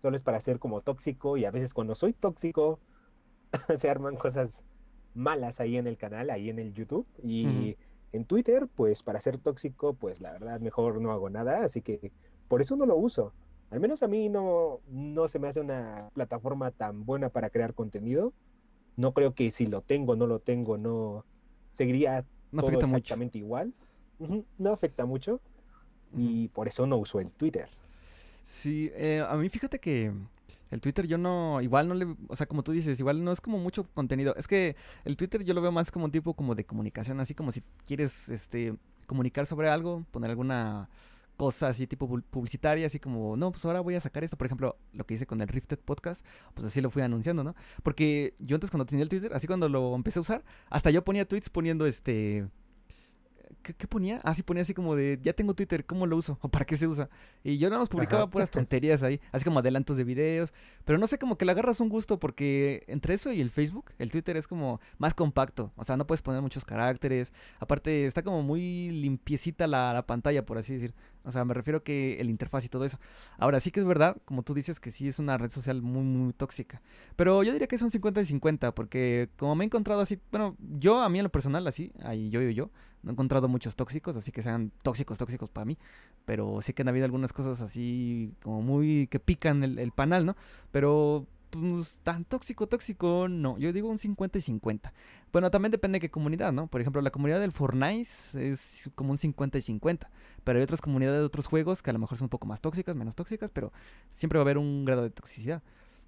solo 0.00 0.14
es 0.14 0.22
para 0.22 0.38
ser 0.38 0.60
como 0.60 0.82
tóxico 0.82 1.36
y 1.36 1.46
a 1.46 1.50
veces 1.50 1.74
cuando 1.74 1.96
soy 1.96 2.12
tóxico 2.12 2.78
se 3.74 3.90
arman 3.90 4.14
cosas 4.14 4.64
malas 5.14 5.60
ahí 5.60 5.76
en 5.76 5.86
el 5.86 5.96
canal, 5.96 6.30
ahí 6.30 6.50
en 6.50 6.58
el 6.58 6.72
YouTube 6.72 7.06
y 7.22 7.76
en 8.12 8.24
Twitter, 8.24 8.66
pues 8.74 9.02
para 9.02 9.20
ser 9.20 9.38
tóxico, 9.38 9.94
pues 9.94 10.20
la 10.20 10.32
verdad 10.32 10.60
mejor 10.60 11.00
no 11.00 11.12
hago 11.12 11.30
nada, 11.30 11.64
así 11.64 11.80
que 11.82 12.12
por 12.48 12.60
eso 12.60 12.76
no 12.76 12.86
lo 12.86 12.96
uso. 12.96 13.32
Al 13.70 13.78
menos 13.78 14.02
a 14.02 14.08
mí 14.08 14.28
no, 14.28 14.80
no 14.88 15.28
se 15.28 15.38
me 15.38 15.46
hace 15.46 15.60
una 15.60 16.10
plataforma 16.12 16.72
tan 16.72 17.04
buena 17.04 17.28
para 17.28 17.50
crear 17.50 17.72
contenido. 17.74 18.32
No 18.96 19.14
creo 19.14 19.34
que 19.34 19.50
si 19.52 19.66
lo 19.66 19.80
tengo 19.80 20.16
no 20.16 20.26
lo 20.26 20.40
tengo, 20.40 20.76
no 20.76 21.24
seguiría 21.70 22.24
No 22.50 22.62
todo 22.62 22.72
mucho. 22.72 22.86
exactamente 22.86 23.38
igual. 23.38 23.72
No 24.58 24.72
afecta 24.72 25.06
mucho 25.06 25.40
y 26.16 26.48
por 26.48 26.66
eso 26.66 26.86
no 26.86 26.96
uso 26.96 27.20
el 27.20 27.30
Twitter. 27.30 27.68
Sí, 28.42 28.90
eh, 28.94 29.24
a 29.26 29.36
mí 29.36 29.48
fíjate 29.48 29.78
que 29.78 30.12
el 30.70 30.80
Twitter 30.80 31.06
yo 31.06 31.18
no, 31.18 31.60
igual 31.60 31.88
no 31.88 31.94
le, 31.94 32.06
o 32.28 32.36
sea, 32.36 32.46
como 32.46 32.62
tú 32.62 32.72
dices, 32.72 32.98
igual 33.00 33.22
no 33.24 33.32
es 33.32 33.40
como 33.40 33.58
mucho 33.58 33.84
contenido. 33.92 34.34
Es 34.36 34.46
que 34.48 34.76
el 35.04 35.16
Twitter 35.16 35.42
yo 35.44 35.54
lo 35.54 35.60
veo 35.60 35.72
más 35.72 35.90
como 35.90 36.04
un 36.06 36.10
tipo 36.10 36.34
como 36.34 36.54
de 36.54 36.64
comunicación, 36.64 37.20
así 37.20 37.34
como 37.34 37.52
si 37.52 37.62
quieres, 37.86 38.28
este, 38.28 38.74
comunicar 39.06 39.46
sobre 39.46 39.68
algo, 39.68 40.04
poner 40.10 40.30
alguna 40.30 40.88
cosa 41.36 41.68
así 41.68 41.86
tipo 41.86 42.06
pub- 42.06 42.22
publicitaria, 42.28 42.86
así 42.86 43.00
como, 43.00 43.34
no, 43.34 43.50
pues 43.50 43.64
ahora 43.64 43.80
voy 43.80 43.94
a 43.94 44.00
sacar 44.00 44.22
esto, 44.22 44.36
por 44.36 44.46
ejemplo, 44.46 44.76
lo 44.92 45.04
que 45.06 45.14
hice 45.14 45.26
con 45.26 45.40
el 45.40 45.48
Rifted 45.48 45.78
Podcast, 45.78 46.24
pues 46.52 46.66
así 46.66 46.82
lo 46.82 46.90
fui 46.90 47.00
anunciando, 47.00 47.42
¿no? 47.42 47.54
Porque 47.82 48.34
yo 48.38 48.56
antes 48.56 48.70
cuando 48.70 48.84
tenía 48.84 49.02
el 49.04 49.08
Twitter, 49.08 49.32
así 49.32 49.46
cuando 49.46 49.68
lo 49.70 49.94
empecé 49.94 50.18
a 50.18 50.22
usar, 50.22 50.44
hasta 50.68 50.90
yo 50.90 51.02
ponía 51.02 51.26
tweets 51.26 51.48
poniendo 51.48 51.86
este... 51.86 52.46
¿Qué, 53.62 53.74
qué 53.74 53.86
ponía? 53.86 54.20
Ah, 54.24 54.34
sí, 54.34 54.42
ponía 54.42 54.62
así 54.62 54.74
como 54.74 54.96
de, 54.96 55.18
ya 55.22 55.32
tengo 55.32 55.54
Twitter, 55.54 55.84
¿cómo 55.84 56.06
lo 56.06 56.16
uso? 56.16 56.38
¿O 56.42 56.48
para 56.48 56.64
qué 56.64 56.76
se 56.76 56.86
usa? 56.86 57.08
Y 57.44 57.58
yo 57.58 57.68
nada 57.68 57.80
más 57.80 57.88
publicaba 57.88 58.22
Ajá. 58.22 58.30
puras 58.30 58.50
tonterías 58.50 59.02
ahí, 59.02 59.20
así 59.32 59.44
como 59.44 59.58
adelantos 59.60 59.96
de 59.96 60.04
videos, 60.04 60.52
pero 60.84 60.98
no 60.98 61.06
sé, 61.06 61.18
como 61.18 61.36
que 61.36 61.44
le 61.44 61.52
agarras 61.52 61.80
un 61.80 61.88
gusto 61.88 62.18
porque 62.18 62.84
entre 62.86 63.14
eso 63.14 63.32
y 63.32 63.40
el 63.40 63.50
Facebook, 63.50 63.92
el 63.98 64.10
Twitter 64.10 64.36
es 64.36 64.46
como 64.48 64.80
más 64.98 65.14
compacto, 65.14 65.72
o 65.76 65.84
sea, 65.84 65.96
no 65.96 66.06
puedes 66.06 66.22
poner 66.22 66.42
muchos 66.42 66.64
caracteres, 66.64 67.32
aparte 67.58 68.06
está 68.06 68.22
como 68.22 68.42
muy 68.42 68.90
limpiecita 68.90 69.66
la, 69.66 69.92
la 69.92 70.06
pantalla, 70.06 70.44
por 70.44 70.58
así 70.58 70.74
decir. 70.74 70.94
O 71.24 71.32
sea, 71.32 71.44
me 71.44 71.54
refiero 71.54 71.82
que 71.82 72.18
el 72.20 72.30
interfaz 72.30 72.64
y 72.64 72.68
todo 72.68 72.84
eso. 72.84 72.98
Ahora 73.38 73.60
sí 73.60 73.70
que 73.70 73.80
es 73.80 73.86
verdad, 73.86 74.16
como 74.24 74.42
tú 74.42 74.54
dices, 74.54 74.80
que 74.80 74.90
sí 74.90 75.08
es 75.08 75.18
una 75.18 75.36
red 75.36 75.50
social 75.50 75.82
muy, 75.82 76.02
muy 76.02 76.32
tóxica. 76.32 76.80
Pero 77.16 77.42
yo 77.42 77.52
diría 77.52 77.66
que 77.66 77.76
es 77.76 77.82
un 77.82 77.90
50 77.90 78.20
y 78.22 78.24
50, 78.24 78.74
porque 78.74 79.28
como 79.36 79.54
me 79.54 79.64
he 79.64 79.66
encontrado 79.66 80.00
así, 80.00 80.18
bueno, 80.30 80.56
yo 80.58 81.00
a 81.00 81.08
mí 81.08 81.18
en 81.18 81.24
lo 81.24 81.30
personal, 81.30 81.66
así, 81.66 81.92
ahí 82.02 82.30
yo, 82.30 82.40
yo, 82.40 82.50
yo, 82.50 82.70
no 83.02 83.10
he 83.10 83.12
encontrado 83.12 83.48
muchos 83.48 83.76
tóxicos, 83.76 84.16
así 84.16 84.32
que 84.32 84.42
sean 84.42 84.72
tóxicos, 84.82 85.18
tóxicos 85.18 85.50
para 85.50 85.64
mí. 85.64 85.78
Pero 86.24 86.60
sí 86.62 86.72
que 86.72 86.82
han 86.82 86.88
habido 86.88 87.04
algunas 87.04 87.32
cosas 87.32 87.60
así 87.60 88.34
como 88.42 88.62
muy 88.62 89.06
que 89.06 89.20
pican 89.20 89.62
el, 89.62 89.92
panal, 89.92 90.26
¿no? 90.26 90.36
Pero 90.70 91.26
pues, 91.50 91.98
tan 92.02 92.24
tóxico, 92.24 92.66
tóxico, 92.66 93.28
no. 93.28 93.58
Yo 93.58 93.72
digo 93.72 93.88
un 93.88 93.98
50 93.98 94.38
y 94.38 94.42
50. 94.42 94.92
Bueno, 95.32 95.50
también 95.50 95.72
depende 95.72 95.96
de 95.96 96.00
qué 96.00 96.10
comunidad, 96.10 96.52
¿no? 96.52 96.66
Por 96.66 96.80
ejemplo, 96.80 97.00
la 97.02 97.10
comunidad 97.10 97.40
del 97.40 97.52
Fortnite 97.52 98.10
es 98.34 98.90
como 98.94 99.12
un 99.12 99.18
50 99.18 99.58
y 99.58 99.62
50. 99.62 100.10
Pero 100.44 100.58
hay 100.58 100.62
otras 100.62 100.80
comunidades 100.80 101.20
de 101.20 101.26
otros 101.26 101.46
juegos 101.46 101.82
que 101.82 101.90
a 101.90 101.92
lo 101.92 101.98
mejor 101.98 102.18
son 102.18 102.26
un 102.26 102.30
poco 102.30 102.46
más 102.46 102.60
tóxicas, 102.60 102.96
menos 102.96 103.14
tóxicas, 103.14 103.50
pero 103.50 103.72
siempre 104.10 104.38
va 104.38 104.42
a 104.42 104.44
haber 104.44 104.58
un 104.58 104.84
grado 104.84 105.02
de 105.02 105.10
toxicidad. 105.10 105.62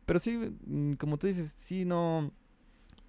Pero 0.07 0.19
sí, 0.19 0.37
mm, 0.67 0.95
como 0.95 1.17
tú 1.17 1.27
dices, 1.27 1.55
sí, 1.57 1.85
no, 1.85 2.33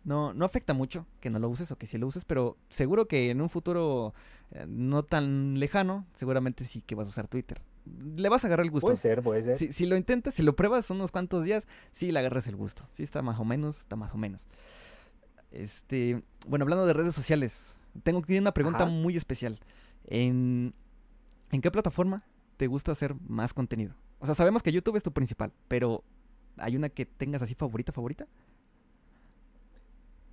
no, 0.03 0.33
no 0.33 0.45
afecta 0.45 0.74
mucho 0.74 1.05
que 1.19 1.29
no 1.29 1.39
lo 1.39 1.50
uses 1.50 1.72
o 1.72 1.77
que 1.77 1.88
sí 1.88 1.98
lo 1.98 2.07
uses, 2.07 2.25
pero 2.25 2.57
seguro 2.69 3.07
que 3.07 3.29
en 3.29 3.41
un 3.41 3.50
futuro 3.50 4.13
eh, 4.51 4.65
no 4.67 5.03
tan 5.03 5.60
lejano, 5.60 6.05
seguramente 6.13 6.63
sí 6.63 6.81
que 6.81 6.95
vas 6.95 7.07
a 7.07 7.10
usar 7.10 7.27
Twitter 7.27 7.62
le 7.86 8.29
vas 8.29 8.43
a 8.43 8.48
agarrar 8.48 8.65
el 8.65 8.72
gusto. 8.72 8.88
Puede 8.88 8.98
ser, 8.98 9.22
puede 9.22 9.43
ser. 9.43 9.57
Si, 9.57 9.74
si, 9.74 9.86
lo 9.86 9.98
intentas, 9.98 10.33
si 10.33 10.43
lo 10.43 10.55
pruebas 10.55 10.89
unos 10.89 11.12
cuantos 11.12 11.43
días, 11.43 11.67
sí 11.91 12.12
le 12.12 12.19
agarras 12.19 12.48
el 12.48 12.55
gusto. 12.55 12.88
Sí 12.93 13.03
está 13.03 13.22
más 13.22 13.39
o 13.39 13.45
menos, 13.45 13.79
está 13.79 13.95
más 13.95 14.13
o 14.13 14.17
menos. 14.17 14.48
Este, 15.51 16.24
bueno, 16.48 16.63
hablando 16.63 16.86
de 16.86 16.93
redes 16.93 17.13
sociales, 17.13 17.75
tengo 18.03 18.19
aquí 18.19 18.38
una 18.38 18.53
pregunta 18.53 18.83
Ajá. 18.83 18.91
muy 18.91 19.17
especial. 19.17 19.60
¿En, 20.05 20.74
¿En 21.51 21.62
qué 21.62 21.72
plataforma 21.72 22.24
te 22.57 22.67
gusta 22.67 22.91
hacer 22.91 23.15
más 23.27 23.53
contenido? 23.53 23.93
O 24.19 24.25
sea, 24.25 24.36
sabemos 24.36 24.63
que 24.63 24.72
YouTube 24.72 24.95
es 24.95 25.03
tu 25.03 25.12
principal, 25.12 25.51
pero 25.67 26.03
¿hay 26.57 26.75
una 26.75 26.89
que 26.89 27.05
tengas 27.05 27.41
así 27.41 27.55
favorita, 27.55 27.91
favorita? 27.91 28.27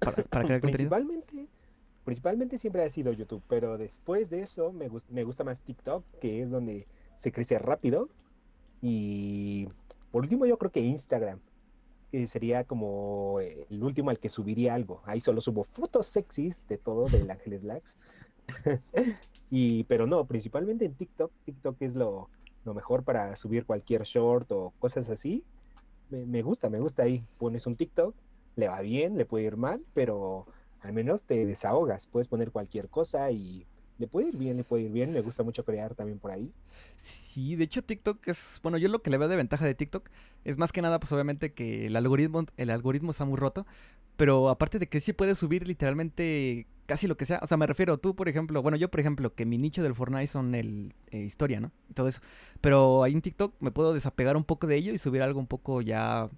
Para, 0.01 0.23
para 0.25 0.45
crear 0.47 0.61
contenido. 0.61 0.91
Principalmente, 0.91 1.47
principalmente 2.05 2.59
siempre 2.59 2.83
ha 2.85 2.91
sido 2.91 3.13
YouTube, 3.13 3.43
pero 3.49 3.79
después 3.79 4.31
de 4.31 4.43
eso 4.43 4.73
me, 4.73 4.89
gus- 4.89 5.09
me 5.11 5.25
gusta 5.25 5.45
más 5.45 5.63
TikTok, 5.63 6.05
que 6.21 6.43
es 6.43 6.51
donde 6.51 6.87
se 7.17 7.31
crece 7.33 7.59
rápido. 7.59 8.09
Y 8.83 9.69
por 10.11 10.23
último 10.23 10.47
yo 10.47 10.59
creo 10.59 10.73
que 10.73 10.81
Instagram, 10.81 11.39
que 12.11 12.27
sería 12.27 12.65
como 12.65 13.39
el 13.41 13.83
último 13.83 14.11
al 14.11 14.19
que 14.19 14.29
subiría 14.29 14.75
algo. 14.75 15.03
Ahí 15.05 15.21
solo 15.21 15.41
subo 15.41 15.65
fotos 15.65 16.07
sexys 16.07 16.67
de 16.67 16.79
todo 16.79 17.07
del 17.07 17.31
Ángeles 17.31 17.63
Lax. 17.63 17.97
y, 19.51 19.85
pero 19.85 20.07
no, 20.07 20.25
principalmente 20.27 20.85
en 20.85 20.95
TikTok. 20.95 21.31
TikTok 21.45 21.77
es 21.83 21.95
lo, 21.95 22.31
lo 22.65 22.75
mejor 22.75 23.05
para 23.05 23.37
subir 23.37 23.65
cualquier 23.67 24.03
short 24.05 24.51
o 24.53 24.73
cosas 24.79 25.11
así. 25.11 25.45
Me, 26.09 26.25
me 26.27 26.43
gusta, 26.43 26.69
me 26.71 26.81
gusta 26.81 27.03
ahí. 27.05 27.25
Pones 27.39 27.67
un 27.67 27.77
TikTok, 27.77 28.15
le 28.57 28.69
va 28.69 28.81
bien, 28.81 29.17
le 29.17 29.25
puede 29.25 29.45
ir 29.45 29.57
mal, 29.57 29.83
pero 29.95 30.47
al 30.81 30.93
menos 30.93 31.25
te 31.25 31.47
desahogas. 31.47 32.07
Puedes 32.07 32.29
poner 32.29 32.51
cualquier 32.51 32.89
cosa 32.89 33.31
y 33.31 33.67
le 33.99 34.07
puede 34.07 34.29
ir 34.29 34.37
bien, 34.37 34.57
le 34.57 34.65
puede 34.65 34.85
ir 34.85 34.93
bien. 34.93 35.13
Me 35.13 35.21
gusta 35.21 35.43
mucho 35.43 35.65
crear 35.65 35.95
también 35.95 36.19
por 36.19 36.31
ahí. 36.31 36.51
Sí, 36.97 37.55
de 37.57 37.65
hecho 37.65 37.83
TikTok 37.83 38.27
es, 38.29 38.61
bueno, 38.63 38.79
yo 38.79 38.89
lo 38.89 39.03
que 39.03 39.11
le 39.11 39.19
veo 39.19 39.29
de 39.29 39.37
ventaja 39.37 39.65
de 39.65 39.75
TikTok 39.75 40.09
es 40.45 40.57
más 40.57 40.73
que 40.73 40.83
nada, 40.83 40.99
pues 40.99 41.13
obviamente 41.13 41.53
que 41.53 41.87
el 41.87 41.97
algoritmo, 41.97 42.47
el 42.57 42.71
algoritmo 42.71 43.11
está 43.11 43.25
muy 43.25 43.37
roto, 43.37 43.67
pero 44.17 44.49
aparte 44.49 44.79
de 44.79 44.89
que 44.89 45.01
sí 45.01 45.13
puedes 45.13 45.39
subir 45.39 45.69
literalmente 45.69 46.67
casi 46.87 47.07
lo 47.07 47.17
que 47.17 47.25
sea, 47.25 47.39
o 47.43 47.47
sea, 47.47 47.57
me 47.57 47.67
refiero 47.67 47.99
tú, 47.99 48.17
por 48.17 48.29
ejemplo, 48.29 48.63
bueno, 48.63 48.77
yo 48.77 48.91
por 48.91 49.01
ejemplo, 49.01 49.35
que 49.35 49.47
mi 49.47 49.59
nicho 49.59 49.83
del 49.83 49.95
Fortnite 49.95 50.27
son 50.27 50.55
el 50.55 50.93
eh, 51.11 51.21
historia, 51.21 51.61
¿no? 51.61 51.71
Y 51.89 51.95
todo 51.95 52.09
eso, 52.09 52.21
pero 52.61 53.05
ahí 53.05 53.13
en 53.13 53.23
TikTok 53.23 53.55
me 53.61 53.71
puedo 53.71 53.95
desapegar 53.95 54.37
un 54.37 54.45
poco 54.45 54.67
de 54.67 54.77
ello 54.77 54.93
y 54.93 54.99
subir 54.99 55.23
algo 55.23 55.39
un 55.39 55.47
poco 55.47 55.83
ya, 55.83 56.29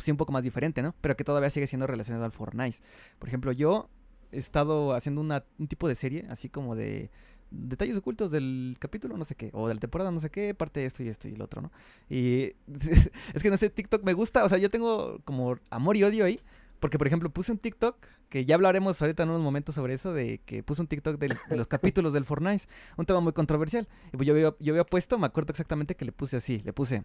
pues 0.00 0.08
un 0.08 0.16
poco 0.16 0.32
más 0.32 0.42
diferente, 0.42 0.82
¿no? 0.82 0.94
Pero 1.00 1.16
que 1.16 1.24
todavía 1.24 1.50
sigue 1.50 1.66
siendo 1.66 1.86
relacionado 1.86 2.24
al 2.24 2.32
Fortnite. 2.32 2.78
Por 3.18 3.28
ejemplo, 3.28 3.52
yo 3.52 3.90
he 4.32 4.38
estado 4.38 4.94
haciendo 4.94 5.20
un 5.20 5.68
tipo 5.68 5.88
de 5.88 5.94
serie, 5.94 6.26
así 6.30 6.48
como 6.48 6.74
de 6.74 7.10
detalles 7.50 7.96
ocultos 7.96 8.30
del 8.30 8.76
capítulo, 8.78 9.16
no 9.16 9.24
sé 9.24 9.34
qué, 9.34 9.50
o 9.52 9.68
de 9.68 9.74
la 9.74 9.80
temporada, 9.80 10.10
no 10.10 10.20
sé 10.20 10.30
qué, 10.30 10.54
parte 10.54 10.80
de 10.80 10.86
esto 10.86 11.02
y 11.02 11.08
esto 11.08 11.28
y 11.28 11.34
el 11.34 11.42
otro, 11.42 11.60
¿no? 11.60 11.72
Y 12.08 12.54
es 13.34 13.42
que 13.42 13.50
no 13.50 13.56
sé, 13.56 13.68
TikTok 13.68 14.04
me 14.04 14.12
gusta, 14.12 14.44
o 14.44 14.48
sea, 14.48 14.56
yo 14.56 14.70
tengo 14.70 15.20
como 15.24 15.58
amor 15.68 15.96
y 15.96 16.04
odio 16.04 16.24
ahí, 16.24 16.40
porque 16.78 16.96
por 16.96 17.06
ejemplo 17.06 17.28
puse 17.28 17.52
un 17.52 17.58
TikTok, 17.58 17.96
que 18.28 18.44
ya 18.44 18.54
hablaremos 18.54 19.02
ahorita 19.02 19.24
en 19.24 19.30
unos 19.30 19.42
momentos 19.42 19.74
sobre 19.74 19.94
eso, 19.94 20.14
de 20.14 20.40
que 20.46 20.62
puse 20.62 20.80
un 20.80 20.86
TikTok 20.86 21.18
de, 21.18 21.36
los 21.56 21.66
capítulos 21.66 22.12
del 22.12 22.24
Fortnite, 22.24 22.64
un 22.96 23.04
tema 23.04 23.20
muy 23.20 23.32
controversial. 23.32 23.88
Y 24.12 24.16
pues 24.16 24.26
yo 24.26 24.32
había, 24.32 24.54
yo 24.60 24.72
había 24.72 24.84
puesto, 24.84 25.18
me 25.18 25.26
acuerdo 25.26 25.50
exactamente 25.50 25.96
que 25.96 26.04
le 26.04 26.12
puse 26.12 26.36
así, 26.36 26.60
le 26.60 26.72
puse, 26.72 27.04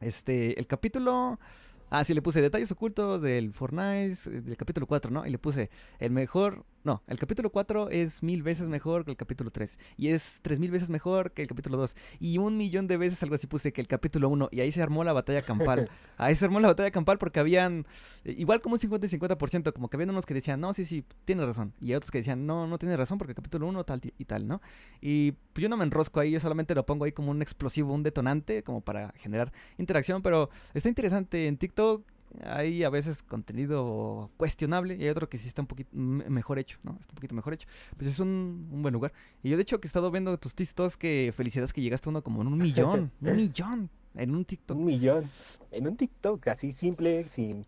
este, 0.00 0.58
el 0.60 0.66
capítulo... 0.66 1.40
Ah, 1.94 2.04
sí, 2.04 2.14
le 2.14 2.22
puse 2.22 2.40
detalles 2.40 2.72
ocultos 2.72 3.20
del 3.20 3.52
Fortnite, 3.52 4.30
del 4.30 4.56
capítulo 4.56 4.86
4, 4.86 5.10
¿no? 5.10 5.26
Y 5.26 5.30
le 5.30 5.38
puse 5.38 5.68
el 5.98 6.10
mejor... 6.10 6.64
No, 6.84 7.00
el 7.06 7.16
capítulo 7.16 7.50
4 7.50 7.90
es 7.90 8.24
mil 8.24 8.42
veces 8.42 8.66
mejor 8.66 9.04
que 9.04 9.12
el 9.12 9.16
capítulo 9.16 9.52
3. 9.52 9.78
Y 9.96 10.08
es 10.08 10.40
tres 10.42 10.58
mil 10.58 10.70
veces 10.72 10.88
mejor 10.88 11.30
que 11.30 11.42
el 11.42 11.48
capítulo 11.48 11.76
2. 11.76 11.94
Y 12.18 12.38
un 12.38 12.56
millón 12.56 12.88
de 12.88 12.96
veces 12.96 13.22
algo 13.22 13.36
así 13.36 13.46
puse 13.46 13.72
que 13.72 13.80
el 13.80 13.86
capítulo 13.86 14.28
1. 14.28 14.48
Y 14.50 14.60
ahí 14.60 14.72
se 14.72 14.82
armó 14.82 15.04
la 15.04 15.12
batalla 15.12 15.42
campal. 15.42 15.88
ahí 16.16 16.34
se 16.34 16.44
armó 16.44 16.58
la 16.58 16.68
batalla 16.68 16.90
campal 16.90 17.18
porque 17.18 17.38
habían... 17.38 17.86
Igual 18.24 18.60
como 18.60 18.74
un 18.74 18.78
50 18.80 19.06
y 19.06 19.10
50%. 19.10 19.72
Como 19.72 19.88
que 19.88 19.96
habían 19.96 20.10
unos 20.10 20.26
que 20.26 20.34
decían, 20.34 20.60
no, 20.60 20.74
sí, 20.74 20.84
sí, 20.84 21.04
tienes 21.24 21.46
razón. 21.46 21.72
Y 21.80 21.94
otros 21.94 22.10
que 22.10 22.18
decían, 22.18 22.46
no, 22.46 22.66
no 22.66 22.78
tienes 22.78 22.98
razón 22.98 23.16
porque 23.16 23.30
el 23.30 23.36
capítulo 23.36 23.68
1 23.68 23.84
tal 23.84 24.00
y 24.18 24.24
tal, 24.24 24.48
¿no? 24.48 24.60
Y 25.00 25.32
pues 25.52 25.62
yo 25.62 25.68
no 25.68 25.76
me 25.76 25.84
enrosco 25.84 26.18
ahí. 26.18 26.32
Yo 26.32 26.40
solamente 26.40 26.74
lo 26.74 26.84
pongo 26.84 27.04
ahí 27.04 27.12
como 27.12 27.30
un 27.30 27.42
explosivo, 27.42 27.94
un 27.94 28.02
detonante. 28.02 28.64
Como 28.64 28.80
para 28.80 29.12
generar 29.18 29.52
interacción. 29.78 30.20
Pero 30.20 30.50
está 30.74 30.88
interesante 30.88 31.46
en 31.46 31.58
TikTok 31.58 32.02
hay 32.44 32.84
a 32.84 32.90
veces 32.90 33.22
contenido 33.22 34.30
cuestionable 34.36 34.96
y 34.96 35.02
hay 35.04 35.08
otro 35.08 35.28
que 35.28 35.38
sí 35.38 35.48
está 35.48 35.62
un 35.62 35.66
poquito 35.66 35.90
mejor 35.94 36.58
hecho, 36.58 36.78
¿no? 36.82 36.96
Está 37.00 37.12
un 37.12 37.16
poquito 37.16 37.34
mejor 37.34 37.54
hecho. 37.54 37.68
Pues 37.96 38.08
es 38.08 38.20
un, 38.20 38.68
un 38.70 38.82
buen 38.82 38.92
lugar. 38.92 39.12
Y 39.42 39.50
yo 39.50 39.56
de 39.56 39.62
hecho 39.62 39.80
que 39.80 39.86
he 39.86 39.90
estado 39.90 40.10
viendo 40.10 40.36
tus 40.38 40.54
TikToks 40.54 40.96
que 40.96 41.32
felicidades 41.36 41.72
que 41.72 41.80
llegaste 41.80 42.08
a 42.08 42.10
uno 42.10 42.22
como 42.22 42.42
en 42.42 42.48
un 42.48 42.58
millón, 42.58 43.12
un 43.20 43.36
millón 43.36 43.90
en 44.14 44.34
un 44.34 44.44
TikTok. 44.44 44.76
Un 44.76 44.84
millón. 44.84 45.30
En 45.70 45.86
un 45.86 45.96
TikTok 45.96 46.48
así 46.48 46.72
simple, 46.72 47.22
sin 47.22 47.66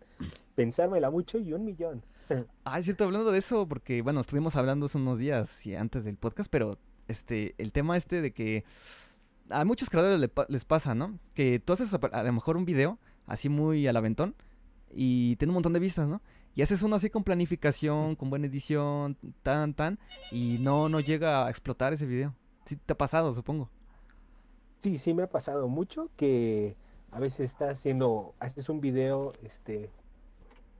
pensármela 0.55 1.09
mucho, 1.09 1.37
y 1.37 1.53
un 1.53 1.65
millón. 1.65 2.03
Ah, 2.63 2.79
es 2.79 2.85
cierto, 2.85 3.03
hablando 3.03 3.31
de 3.31 3.37
eso, 3.37 3.67
porque 3.67 4.01
bueno, 4.01 4.19
estuvimos 4.19 4.55
hablando 4.55 4.87
hace 4.87 4.97
unos 4.97 5.19
días 5.19 5.63
y 5.67 5.75
antes 5.75 6.03
del 6.03 6.17
podcast, 6.17 6.49
pero 6.49 6.79
este, 7.07 7.53
el 7.59 7.71
tema 7.71 7.97
este 7.97 8.19
de 8.19 8.31
que 8.31 8.63
a 9.51 9.63
muchos 9.63 9.91
creadores 9.91 10.31
les 10.49 10.65
pasa, 10.65 10.95
¿no? 10.95 11.19
Que 11.35 11.59
tú 11.59 11.73
haces 11.73 11.93
a 11.93 12.23
lo 12.23 12.33
mejor 12.33 12.57
un 12.57 12.65
video 12.65 12.97
así 13.27 13.47
muy 13.47 13.87
al 13.87 13.95
aventón 13.97 14.33
y 14.95 15.35
tiene 15.35 15.51
un 15.51 15.55
montón 15.55 15.73
de 15.73 15.79
vistas, 15.79 16.07
¿no? 16.07 16.21
Y 16.55 16.61
haces 16.61 16.81
uno 16.81 16.95
así 16.95 17.09
con 17.09 17.25
planificación, 17.25 18.15
con 18.15 18.29
buena 18.29 18.47
edición, 18.47 19.17
tan, 19.43 19.73
tan, 19.73 19.99
y 20.31 20.57
no, 20.61 20.87
no 20.87 21.01
llega 21.01 21.45
a 21.45 21.49
explotar 21.49 21.91
ese 21.91 22.05
video. 22.05 22.33
Sí 22.63 22.77
te 22.77 22.93
ha 22.93 22.97
pasado, 22.97 23.33
supongo. 23.33 23.69
Sí, 24.79 24.97
sí 24.97 25.13
me 25.13 25.23
ha 25.23 25.29
pasado 25.29 25.67
mucho 25.67 26.09
que 26.15 26.77
a 27.11 27.19
veces 27.19 27.51
estás 27.51 27.77
haciendo, 27.77 28.33
haces 28.39 28.69
un 28.69 28.79
video, 28.79 29.33
este, 29.43 29.89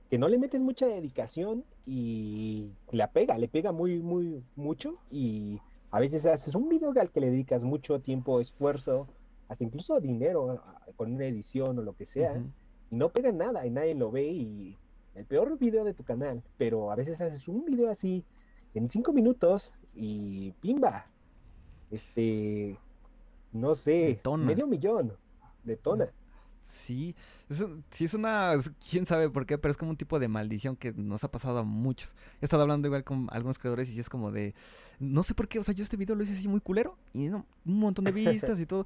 que 0.08 0.16
no 0.16 0.28
le 0.28 0.38
metes 0.38 0.62
mucha 0.62 0.86
dedicación 0.86 1.64
y 1.84 2.70
la 2.90 3.12
pega, 3.12 3.36
le 3.36 3.48
pega 3.48 3.70
muy, 3.70 4.00
muy, 4.00 4.42
mucho 4.54 4.98
y 5.10 5.60
a 5.90 6.00
veces 6.00 6.24
haces 6.24 6.54
un 6.54 6.70
video 6.70 6.92
al 6.98 7.10
que 7.10 7.20
le 7.20 7.30
dedicas 7.30 7.64
mucho 7.64 8.00
tiempo, 8.00 8.40
esfuerzo, 8.40 9.08
hasta 9.48 9.62
incluso 9.62 10.00
dinero 10.00 10.62
con 10.96 11.12
una 11.12 11.26
edición 11.26 11.78
o 11.78 11.82
lo 11.82 11.94
que 11.94 12.06
sea 12.06 12.42
no 12.90 13.10
pega 13.10 13.32
nada 13.32 13.66
y 13.66 13.70
nadie 13.70 13.94
lo 13.94 14.10
ve 14.10 14.26
y 14.26 14.78
el 15.14 15.24
peor 15.24 15.58
video 15.58 15.84
de 15.84 15.94
tu 15.94 16.04
canal, 16.04 16.42
pero 16.58 16.90
a 16.90 16.96
veces 16.96 17.20
haces 17.20 17.48
un 17.48 17.64
video 17.64 17.90
así 17.90 18.24
en 18.74 18.90
cinco 18.90 19.12
minutos 19.12 19.72
y 19.94 20.52
pimba, 20.60 21.06
este, 21.90 22.78
no 23.52 23.74
sé, 23.74 23.92
Detona. 23.92 24.44
medio 24.44 24.66
millón, 24.66 25.16
detona. 25.64 26.10
Sí, 26.68 27.14
es, 27.48 27.60
un- 27.60 27.84
sí 27.92 28.06
es 28.06 28.14
una, 28.14 28.52
quién 28.90 29.06
sabe 29.06 29.30
por 29.30 29.46
qué, 29.46 29.56
pero 29.56 29.70
es 29.70 29.78
como 29.78 29.92
un 29.92 29.96
tipo 29.96 30.18
de 30.18 30.26
maldición 30.26 30.74
que 30.74 30.92
nos 30.92 31.22
ha 31.22 31.30
pasado 31.30 31.58
a 31.58 31.62
muchos. 31.62 32.14
He 32.40 32.44
estado 32.44 32.62
hablando 32.62 32.88
igual 32.88 33.04
con 33.04 33.28
algunos 33.30 33.56
creadores 33.58 33.88
y 33.90 34.00
es 34.00 34.08
como 34.08 34.32
de, 34.32 34.52
no 34.98 35.22
sé 35.22 35.32
por 35.34 35.46
qué, 35.46 35.60
o 35.60 35.62
sea, 35.62 35.74
yo 35.74 35.84
este 35.84 35.96
video 35.96 36.16
lo 36.16 36.24
hice 36.24 36.32
así 36.32 36.48
muy 36.48 36.60
culero 36.60 36.98
y 37.14 37.28
no, 37.28 37.46
un 37.64 37.78
montón 37.78 38.04
de 38.04 38.10
vistas 38.50 38.58
y 38.58 38.66
todo. 38.66 38.84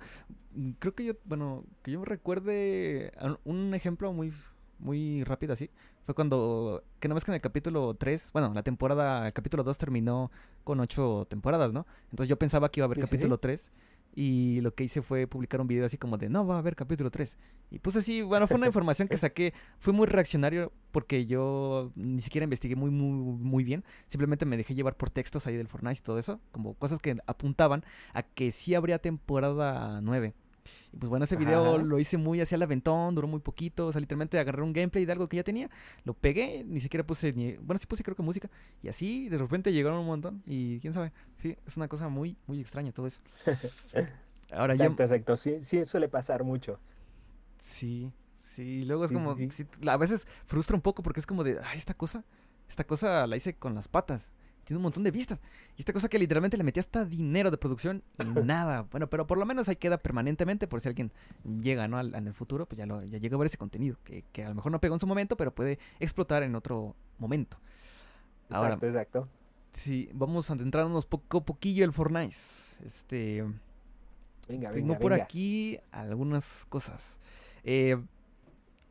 Mm, 0.54 0.72
Creo 0.78 0.94
que 0.94 1.04
yo, 1.06 1.14
bueno, 1.24 1.64
que 1.82 1.90
yo 1.92 2.00
me 2.00 2.04
recuerde 2.06 3.12
un 3.44 3.72
ejemplo 3.72 4.12
muy, 4.12 4.30
muy 4.78 5.24
rápido 5.24 5.54
así, 5.54 5.70
fue 6.04 6.14
cuando, 6.14 6.82
que 6.98 7.08
no 7.08 7.14
ves 7.14 7.24
que 7.24 7.30
en 7.30 7.36
el 7.36 7.40
capítulo 7.42 7.94
3, 7.94 8.30
bueno, 8.34 8.52
la 8.52 8.62
temporada, 8.62 9.26
el 9.26 9.32
capítulo 9.32 9.62
2 9.62 9.78
terminó 9.78 10.30
con 10.64 10.80
ocho 10.80 11.26
temporadas, 11.30 11.72
¿no? 11.72 11.86
Entonces 12.10 12.28
yo 12.28 12.38
pensaba 12.38 12.70
que 12.70 12.80
iba 12.80 12.84
a 12.84 12.88
haber 12.88 12.98
Sí, 12.98 13.02
sí, 13.02 13.06
sí. 13.06 13.10
capítulo 13.16 13.38
3 13.38 13.70
Y 14.14 14.60
lo 14.60 14.74
que 14.74 14.84
hice 14.84 15.02
fue 15.02 15.26
publicar 15.26 15.60
un 15.60 15.68
video 15.68 15.86
así 15.86 15.96
como 15.96 16.18
de, 16.18 16.28
no, 16.28 16.46
va 16.46 16.56
a 16.56 16.58
haber 16.58 16.74
capítulo 16.74 17.10
3. 17.10 17.36
Y 17.70 17.78
puse 17.78 18.00
así, 18.00 18.22
bueno, 18.22 18.48
fue 18.48 18.56
una 18.56 18.66
información 18.68 19.08
que 19.08 19.16
saqué, 19.16 19.54
fue 19.78 19.92
muy 19.92 20.06
reaccionario 20.06 20.72
porque 20.90 21.26
yo 21.26 21.92
ni 21.94 22.20
siquiera 22.20 22.44
investigué 22.44 22.74
muy, 22.74 22.90
muy, 22.90 23.12
muy 23.38 23.64
bien. 23.64 23.84
Simplemente 24.06 24.46
me 24.46 24.56
dejé 24.56 24.74
llevar 24.74 24.96
por 24.96 25.10
textos 25.10 25.46
ahí 25.46 25.56
del 25.56 25.68
Fortnite 25.68 25.98
y 25.98 26.02
todo 26.02 26.18
eso, 26.18 26.40
como 26.50 26.74
cosas 26.74 26.98
que 26.98 27.16
apuntaban 27.26 27.84
a 28.12 28.22
que 28.22 28.50
sí 28.50 28.74
habría 28.74 28.98
temporada 28.98 30.00
9. 30.00 30.34
Y 30.92 30.96
pues 30.96 31.08
bueno, 31.08 31.24
ese 31.24 31.36
video 31.36 31.74
Ajá. 31.74 31.82
lo 31.82 31.98
hice 31.98 32.16
muy 32.16 32.40
hacia 32.40 32.56
el 32.56 32.62
aventón, 32.62 33.14
duró 33.14 33.28
muy 33.28 33.40
poquito. 33.40 33.86
O 33.86 33.92
sea, 33.92 34.00
literalmente 34.00 34.38
agarré 34.38 34.62
un 34.62 34.72
gameplay 34.72 35.04
de 35.04 35.12
algo 35.12 35.28
que 35.28 35.36
ya 35.36 35.44
tenía, 35.44 35.70
lo 36.04 36.14
pegué, 36.14 36.64
ni 36.64 36.80
siquiera 36.80 37.06
puse 37.06 37.32
ni. 37.32 37.54
Bueno, 37.54 37.78
sí 37.78 37.86
puse 37.86 38.02
creo 38.02 38.16
que 38.16 38.22
música. 38.22 38.50
Y 38.82 38.88
así 38.88 39.28
de 39.28 39.38
repente 39.38 39.72
llegaron 39.72 40.00
un 40.00 40.06
montón. 40.06 40.42
Y 40.46 40.80
quién 40.80 40.92
sabe. 40.92 41.12
Sí, 41.42 41.56
es 41.66 41.76
una 41.76 41.88
cosa 41.88 42.08
muy, 42.08 42.36
muy 42.46 42.60
extraña 42.60 42.92
todo 42.92 43.06
eso. 43.06 43.20
Ahora 44.52 44.74
ya. 44.74 44.84
Exacto, 44.84 45.02
exacto. 45.02 45.36
Sí, 45.36 45.60
sí, 45.62 45.84
suele 45.84 46.08
pasar 46.08 46.44
mucho. 46.44 46.78
Sí, 47.58 48.12
sí. 48.42 48.84
Luego 48.84 49.04
es 49.04 49.10
sí, 49.10 49.14
como. 49.14 49.36
sí. 49.36 49.50
sí, 49.50 49.66
a 49.86 49.96
veces 49.96 50.26
frustra 50.46 50.74
un 50.76 50.82
poco 50.82 51.02
porque 51.02 51.20
es 51.20 51.26
como 51.26 51.44
de. 51.44 51.58
Ay, 51.62 51.78
esta 51.78 51.94
cosa. 51.94 52.24
Esta 52.68 52.84
cosa 52.84 53.26
la 53.26 53.36
hice 53.36 53.54
con 53.54 53.74
las 53.74 53.88
patas. 53.88 54.32
Tiene 54.64 54.76
un 54.78 54.82
montón 54.82 55.02
de 55.02 55.10
vistas. 55.10 55.40
Y 55.76 55.80
esta 55.82 55.92
cosa 55.92 56.08
que 56.08 56.18
literalmente 56.18 56.56
le 56.56 56.62
metí 56.64 56.78
hasta 56.80 57.04
dinero 57.04 57.50
de 57.50 57.58
producción 57.58 58.02
y 58.18 58.24
nada. 58.44 58.82
Bueno, 58.90 59.08
pero 59.10 59.26
por 59.26 59.38
lo 59.38 59.46
menos 59.46 59.68
ahí 59.68 59.76
queda 59.76 59.98
permanentemente 59.98 60.68
por 60.68 60.80
si 60.80 60.88
alguien 60.88 61.10
llega, 61.60 61.88
¿no? 61.88 61.98
Al- 61.98 62.14
en 62.14 62.26
el 62.26 62.34
futuro, 62.34 62.66
pues 62.66 62.78
ya, 62.78 62.86
lo, 62.86 63.02
ya 63.02 63.18
llega 63.18 63.34
a 63.36 63.38
ver 63.38 63.46
ese 63.46 63.58
contenido. 63.58 63.96
Que, 64.04 64.24
que 64.32 64.44
a 64.44 64.48
lo 64.50 64.54
mejor 64.54 64.70
no 64.72 64.80
pegó 64.80 64.94
en 64.94 65.00
su 65.00 65.06
momento, 65.06 65.36
pero 65.36 65.54
puede 65.54 65.78
explotar 65.98 66.42
en 66.42 66.54
otro 66.54 66.94
momento. 67.18 67.58
Ahora, 68.50 68.74
Exacto, 68.74 68.86
exacto. 68.86 69.28
sí, 69.72 70.08
vamos 70.12 70.50
adentrándonos 70.50 71.06
poco 71.06 71.38
a 71.38 71.44
poquillo 71.44 71.84
el 71.84 71.92
Fortnite. 71.92 72.34
Este. 72.84 73.42
Venga, 74.48 74.70
Tengo 74.72 74.88
venga, 74.88 74.98
por 74.98 75.12
venga. 75.12 75.24
aquí 75.24 75.78
algunas 75.92 76.66
cosas. 76.68 77.18
Eh, 77.64 77.96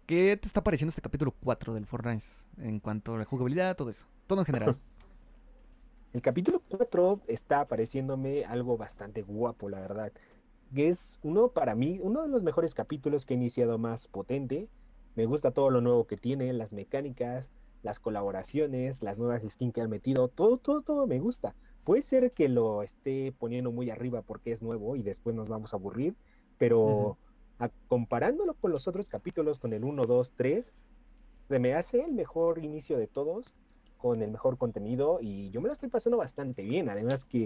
¿Qué 0.06 0.38
te 0.42 0.48
está 0.48 0.64
pareciendo 0.64 0.90
este 0.90 1.02
capítulo 1.02 1.32
4 1.44 1.74
del 1.74 1.86
Fortnite? 1.86 2.24
En 2.58 2.80
cuanto 2.80 3.16
a 3.16 3.20
la 3.20 3.26
jugabilidad, 3.26 3.76
todo 3.76 3.90
eso. 3.90 4.06
Todo 4.28 4.40
en 4.40 4.46
general. 4.46 4.78
El 6.14 6.22
capítulo 6.22 6.62
4 6.70 7.22
está 7.28 7.68
pareciéndome 7.68 8.44
algo 8.46 8.78
bastante 8.78 9.22
guapo, 9.22 9.70
la 9.70 9.80
verdad. 9.80 10.12
Que 10.74 10.90
es 10.90 11.20
uno, 11.24 11.50
para 11.50 11.76
mí, 11.76 12.00
uno 12.02 12.24
de 12.24 12.30
los 12.30 12.44
mejores 12.44 12.74
capítulos 12.74 13.26
que 13.26 13.34
he 13.34 13.38
iniciado 13.38 13.78
más 13.78 14.08
potente. 14.08 14.68
Me 15.16 15.26
gusta 15.26 15.52
todo 15.52 15.70
lo 15.70 15.82
nuevo 15.82 16.06
que 16.08 16.18
tiene, 16.18 16.52
las 16.54 16.74
mecánicas, 16.74 17.52
las 17.84 18.00
colaboraciones, 18.00 19.02
las 19.04 19.20
nuevas 19.20 19.44
skins 19.48 19.74
que 19.74 19.82
han 19.82 19.90
metido. 19.90 20.28
Todo, 20.30 20.58
todo, 20.58 20.82
todo 20.82 21.08
me 21.08 21.20
gusta. 21.20 21.56
Puede 21.84 22.02
ser 22.02 22.32
que 22.32 22.50
lo 22.50 22.82
esté 22.84 23.32
poniendo 23.38 23.72
muy 23.72 23.90
arriba 23.90 24.22
porque 24.22 24.52
es 24.52 24.62
nuevo 24.62 24.96
y 24.96 25.04
después 25.04 25.36
nos 25.36 25.48
vamos 25.48 25.74
a 25.74 25.78
aburrir, 25.78 26.16
pero 26.58 27.18
a- 27.60 27.70
comparándolo 27.88 28.54
con 28.56 28.72
los 28.72 28.88
otros 28.88 29.08
capítulos, 29.08 29.60
con 29.60 29.74
el 29.74 29.84
1, 29.84 30.06
2, 30.06 30.34
3, 30.36 30.74
se 31.50 31.60
me 31.60 31.74
hace 31.74 32.04
el 32.04 32.14
mejor 32.14 32.64
inicio 32.64 32.98
de 32.98 33.08
todos, 33.08 33.54
con 34.00 34.24
el 34.24 34.32
mejor 34.32 34.58
contenido 34.58 35.20
y 35.22 35.52
yo 35.52 35.62
me 35.62 35.68
lo 35.68 35.74
estoy 35.74 35.90
pasando 35.90 36.18
bastante 36.18 36.64
bien. 36.64 36.90
Además 36.90 37.26
que 37.26 37.46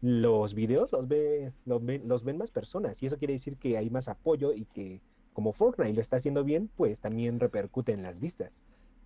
los 0.00 0.54
videos 0.54 0.92
los, 0.92 1.08
ve, 1.08 1.52
los, 1.66 1.84
ven, 1.84 2.08
los 2.08 2.24
ven 2.24 2.38
más 2.38 2.50
personas 2.50 3.02
y 3.02 3.06
eso 3.06 3.18
quiere 3.18 3.34
decir 3.34 3.56
que 3.58 3.76
hay 3.78 3.90
más 3.90 4.08
apoyo 4.08 4.52
y 4.54 4.66
que 4.66 5.02
como 5.34 5.52
Fortnite 5.52 5.94
lo 5.94 6.00
está 6.02 6.16
haciendo 6.16 6.44
bien, 6.44 6.70
pues 6.76 7.00
también 7.00 7.40
repercute 7.40 7.92
en 7.92 8.02
las 8.02 8.20
vistas. 8.20 8.64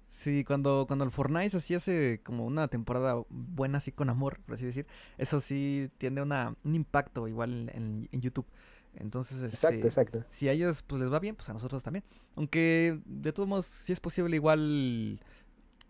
Sí, 0.09 0.45
cuando, 0.45 0.87
cuando 0.87 1.05
el 1.05 1.11
Fortnite 1.11 1.57
así 1.57 1.75
hace 1.75 2.21
como 2.25 2.47
una 2.47 2.69
temporada 2.69 3.23
buena, 3.29 3.79
así 3.79 3.93
con 3.93 4.09
amor, 4.09 4.41
por 4.47 4.55
así 4.55 4.65
decir, 4.65 4.87
eso 5.19 5.41
sí 5.41 5.91
tiene 5.99 6.23
una, 6.23 6.55
un 6.65 6.75
impacto 6.75 7.29
igual 7.29 7.53
en, 7.53 7.77
en- 7.77 8.09
en 8.13 8.21
YouTube. 8.21 8.47
Entonces, 8.95 9.43
Exacto, 9.43 9.89
este, 9.89 9.89
exacto. 9.89 10.25
si 10.31 10.49
a 10.49 10.53
ellos 10.53 10.83
pues 10.83 11.01
les 11.03 11.13
va 11.13 11.19
bien, 11.19 11.37
pues 11.37 11.49
a 11.51 11.53
nosotros 11.53 11.83
también. 11.83 12.05
Aunque 12.35 12.99
de 13.05 13.33
todos 13.33 13.49
modos, 13.49 13.67
sí 13.67 13.93
es 13.93 14.01
posible 14.01 14.37
igual, 14.37 15.21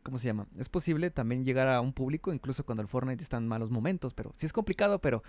¿cómo 0.07 0.19
se 0.19 0.27
llama? 0.29 0.47
Es 0.59 0.69
posible 0.71 1.11
también 1.11 1.45
llegar 1.45 1.69
a 1.69 1.81
un 1.83 1.93
público, 1.93 2.33
incluso 2.33 2.65
cuando 2.65 2.81
el 2.83 2.89
Fortnite 2.89 3.23
está 3.23 3.37
en 3.37 3.47
malos 3.47 3.71
momentos, 3.71 4.15
pero 4.15 4.33
sí 4.37 4.47
es 4.47 4.53
complicado, 4.53 4.99
pero, 5.01 5.23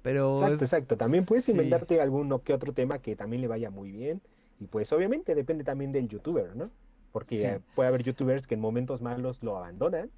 pero 0.00 0.32
Exacto, 0.34 0.54
es- 0.54 0.62
exacto. 0.62 0.96
También 0.96 1.24
puedes 1.26 1.44
sí. 1.44 1.50
inventarte 1.50 2.00
alguno 2.00 2.42
que 2.42 2.54
otro 2.54 2.72
tema 2.72 2.98
que 3.00 3.16
también 3.16 3.42
le 3.42 3.48
vaya 3.48 3.70
muy 3.70 3.90
bien. 3.92 4.22
Y 4.60 4.66
pues 4.68 4.92
obviamente 4.92 5.34
depende 5.34 5.64
también 5.64 5.92
del 5.92 6.08
youtuber, 6.08 6.54
¿no? 6.56 6.70
Porque 7.12 7.36
Sí. 7.38 7.44
eh, 7.44 7.60
puede 7.74 7.88
haber 7.88 8.02
youtubers 8.04 8.46
que 8.46 8.54
en 8.54 8.60
momentos 8.60 9.02
malos 9.02 9.42
lo 9.42 9.58
abandonan, 9.58 10.08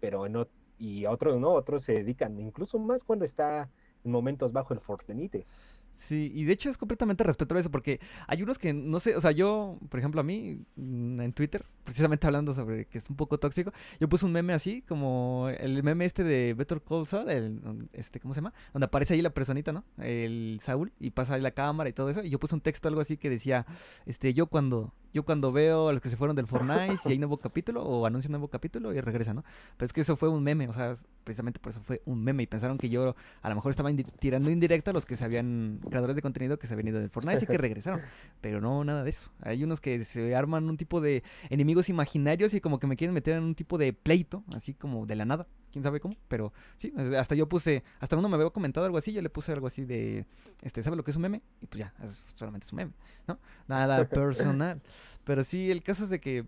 pero 0.00 0.26
en 0.26 0.34
ot- 0.34 0.48
y 0.78 1.06
otros 1.06 1.38
no, 1.40 1.50
otros 1.52 1.82
se 1.82 1.92
dedican, 1.94 2.38
incluso 2.38 2.78
más 2.78 3.04
cuando 3.04 3.24
está 3.24 3.68
en 4.04 4.10
momentos 4.12 4.52
bajo 4.52 4.72
el 4.74 4.80
Fortnite. 4.80 5.46
Sí, 5.94 6.30
y 6.34 6.44
de 6.44 6.52
hecho 6.52 6.70
es 6.70 6.78
completamente 6.78 7.24
respetable 7.24 7.60
eso, 7.60 7.70
porque 7.70 8.00
hay 8.26 8.42
unos 8.42 8.58
que 8.58 8.72
no 8.72 9.00
sé, 9.00 9.16
o 9.16 9.20
sea, 9.20 9.32
yo, 9.32 9.76
por 9.90 9.98
ejemplo, 9.98 10.20
a 10.20 10.24
mí, 10.24 10.58
mm, 10.76 11.20
en 11.20 11.32
Twitter, 11.34 11.64
precisamente 11.84 12.26
hablando 12.26 12.52
sobre 12.54 12.86
que 12.86 12.98
es 12.98 13.08
un 13.10 13.16
poco 13.16 13.38
tóxico, 13.38 13.72
yo 13.98 14.08
puse 14.08 14.26
un 14.26 14.32
meme 14.32 14.52
así, 14.52 14.82
como 14.82 15.48
el 15.58 15.82
meme 15.82 16.04
este 16.04 16.24
de 16.24 16.54
Better 16.54 16.80
Call 16.82 17.06
Saul, 17.06 17.28
el, 17.30 17.88
este, 17.92 18.20
¿cómo 18.20 18.34
se 18.34 18.38
llama? 18.38 18.52
Donde 18.72 18.86
aparece 18.86 19.14
ahí 19.14 19.22
la 19.22 19.30
personita, 19.30 19.72
¿no? 19.72 19.84
El 19.98 20.58
Saúl, 20.62 20.92
y 21.00 21.10
pasa 21.10 21.34
ahí 21.34 21.40
la 21.40 21.50
cámara 21.52 21.88
y 21.90 21.92
todo 21.92 22.10
eso, 22.10 22.22
y 22.22 22.30
yo 22.30 22.38
puse 22.38 22.54
un 22.54 22.60
texto 22.60 22.88
algo 22.88 23.00
así 23.00 23.16
que 23.16 23.30
decía, 23.30 23.66
este, 24.06 24.34
yo 24.34 24.46
cuando, 24.46 24.92
yo 25.12 25.24
cuando 25.24 25.52
veo 25.52 25.88
a 25.88 25.92
los 25.92 26.00
que 26.00 26.08
se 26.10 26.16
fueron 26.16 26.36
del 26.36 26.46
Fortnite, 26.46 26.96
si 26.98 27.10
hay 27.10 27.18
nuevo 27.18 27.36
capítulo, 27.38 27.82
o 27.82 28.06
anuncia 28.06 28.28
un 28.28 28.32
nuevo 28.32 28.48
capítulo, 28.48 28.92
y 28.94 29.00
regresa, 29.00 29.34
¿no? 29.34 29.44
Pero 29.76 29.86
es 29.86 29.92
que 29.92 30.02
eso 30.02 30.16
fue 30.16 30.28
un 30.28 30.42
meme, 30.42 30.68
o 30.68 30.72
sea, 30.74 30.94
precisamente 31.24 31.58
por 31.60 31.70
eso 31.72 31.80
fue 31.82 32.02
un 32.04 32.22
meme, 32.22 32.42
y 32.42 32.46
pensaron 32.46 32.78
que 32.78 32.88
yo 32.88 33.14
a 33.42 33.48
lo 33.48 33.54
mejor 33.54 33.70
estaba 33.70 33.90
indi- 33.90 34.06
tirando 34.18 34.50
indirecto 34.50 34.90
a 34.90 34.92
los 34.92 35.06
que 35.06 35.16
se 35.16 35.24
habían, 35.24 35.80
creadores 35.88 36.16
de 36.16 36.22
contenido 36.22 36.58
que 36.58 36.66
se 36.66 36.74
habían 36.74 36.88
ido 36.88 37.00
del 37.00 37.10
Fortnite 37.10 37.44
y 37.44 37.46
que 37.46 37.58
regresaron. 37.58 38.00
Pero 38.40 38.60
no, 38.60 38.84
nada 38.84 39.02
de 39.02 39.10
eso. 39.10 39.30
Hay 39.42 39.64
unos 39.64 39.80
que 39.80 40.04
se 40.04 40.34
arman 40.34 40.68
un 40.68 40.76
tipo 40.76 41.00
de 41.00 41.22
enemigos 41.48 41.79
imaginarios 41.88 42.54
y 42.54 42.60
como 42.60 42.78
que 42.78 42.86
me 42.86 42.96
quieren 42.96 43.14
meter 43.14 43.36
en 43.36 43.44
un 43.44 43.54
tipo 43.54 43.78
de 43.78 43.92
pleito, 43.92 44.44
así 44.54 44.74
como 44.74 45.06
de 45.06 45.16
la 45.16 45.24
nada. 45.24 45.46
Quién 45.72 45.84
sabe 45.84 46.00
cómo, 46.00 46.16
pero 46.28 46.52
sí, 46.76 46.92
hasta 47.16 47.34
yo 47.34 47.48
puse, 47.48 47.84
hasta 48.00 48.16
uno 48.16 48.28
me 48.28 48.34
había 48.34 48.50
comentado 48.50 48.86
algo 48.86 48.98
así, 48.98 49.12
yo 49.12 49.22
le 49.22 49.30
puse 49.30 49.52
algo 49.52 49.68
así 49.68 49.84
de, 49.84 50.26
este, 50.62 50.82
¿sabe 50.82 50.96
lo 50.96 51.04
que 51.04 51.12
es 51.12 51.16
un 51.16 51.22
meme? 51.22 51.42
Y 51.60 51.66
pues 51.66 51.78
ya, 51.80 51.94
es 52.02 52.24
solamente 52.34 52.66
es 52.66 52.72
un 52.72 52.78
meme, 52.78 52.92
¿no? 53.28 53.38
Nada 53.68 54.04
personal. 54.08 54.82
Pero 55.24 55.44
sí, 55.44 55.70
el 55.70 55.82
caso 55.82 56.04
es 56.04 56.10
de 56.10 56.20
que, 56.20 56.44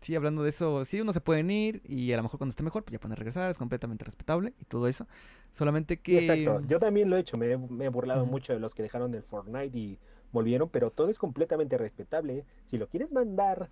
sí, 0.00 0.16
hablando 0.16 0.42
de 0.42 0.48
eso, 0.48 0.84
sí, 0.84 1.00
uno 1.00 1.12
se 1.12 1.20
pueden 1.20 1.50
ir 1.50 1.82
y 1.84 2.12
a 2.12 2.16
lo 2.16 2.24
mejor 2.24 2.38
cuando 2.38 2.50
esté 2.50 2.64
mejor, 2.64 2.82
pues 2.82 2.92
ya 2.92 2.98
pueden 2.98 3.16
regresar, 3.16 3.48
es 3.50 3.58
completamente 3.58 4.04
respetable 4.04 4.54
y 4.60 4.64
todo 4.64 4.88
eso. 4.88 5.06
Solamente 5.52 5.94
Sí, 5.94 6.00
que... 6.02 6.18
Exacto, 6.18 6.66
yo 6.66 6.80
también 6.80 7.08
lo 7.08 7.16
he 7.16 7.20
hecho, 7.20 7.36
me 7.36 7.52
he, 7.52 7.56
me 7.56 7.84
he 7.84 7.88
burlado 7.88 8.26
mucho 8.26 8.52
de 8.52 8.58
los 8.58 8.74
que 8.74 8.82
dejaron 8.82 9.14
el 9.14 9.22
Fortnite 9.22 9.78
y 9.78 9.98
volvieron, 10.34 10.68
pero 10.68 10.90
todo 10.90 11.08
es 11.08 11.18
completamente 11.18 11.78
respetable. 11.78 12.44
Si 12.64 12.76
lo 12.76 12.88
quieres 12.88 13.12
mandar 13.12 13.70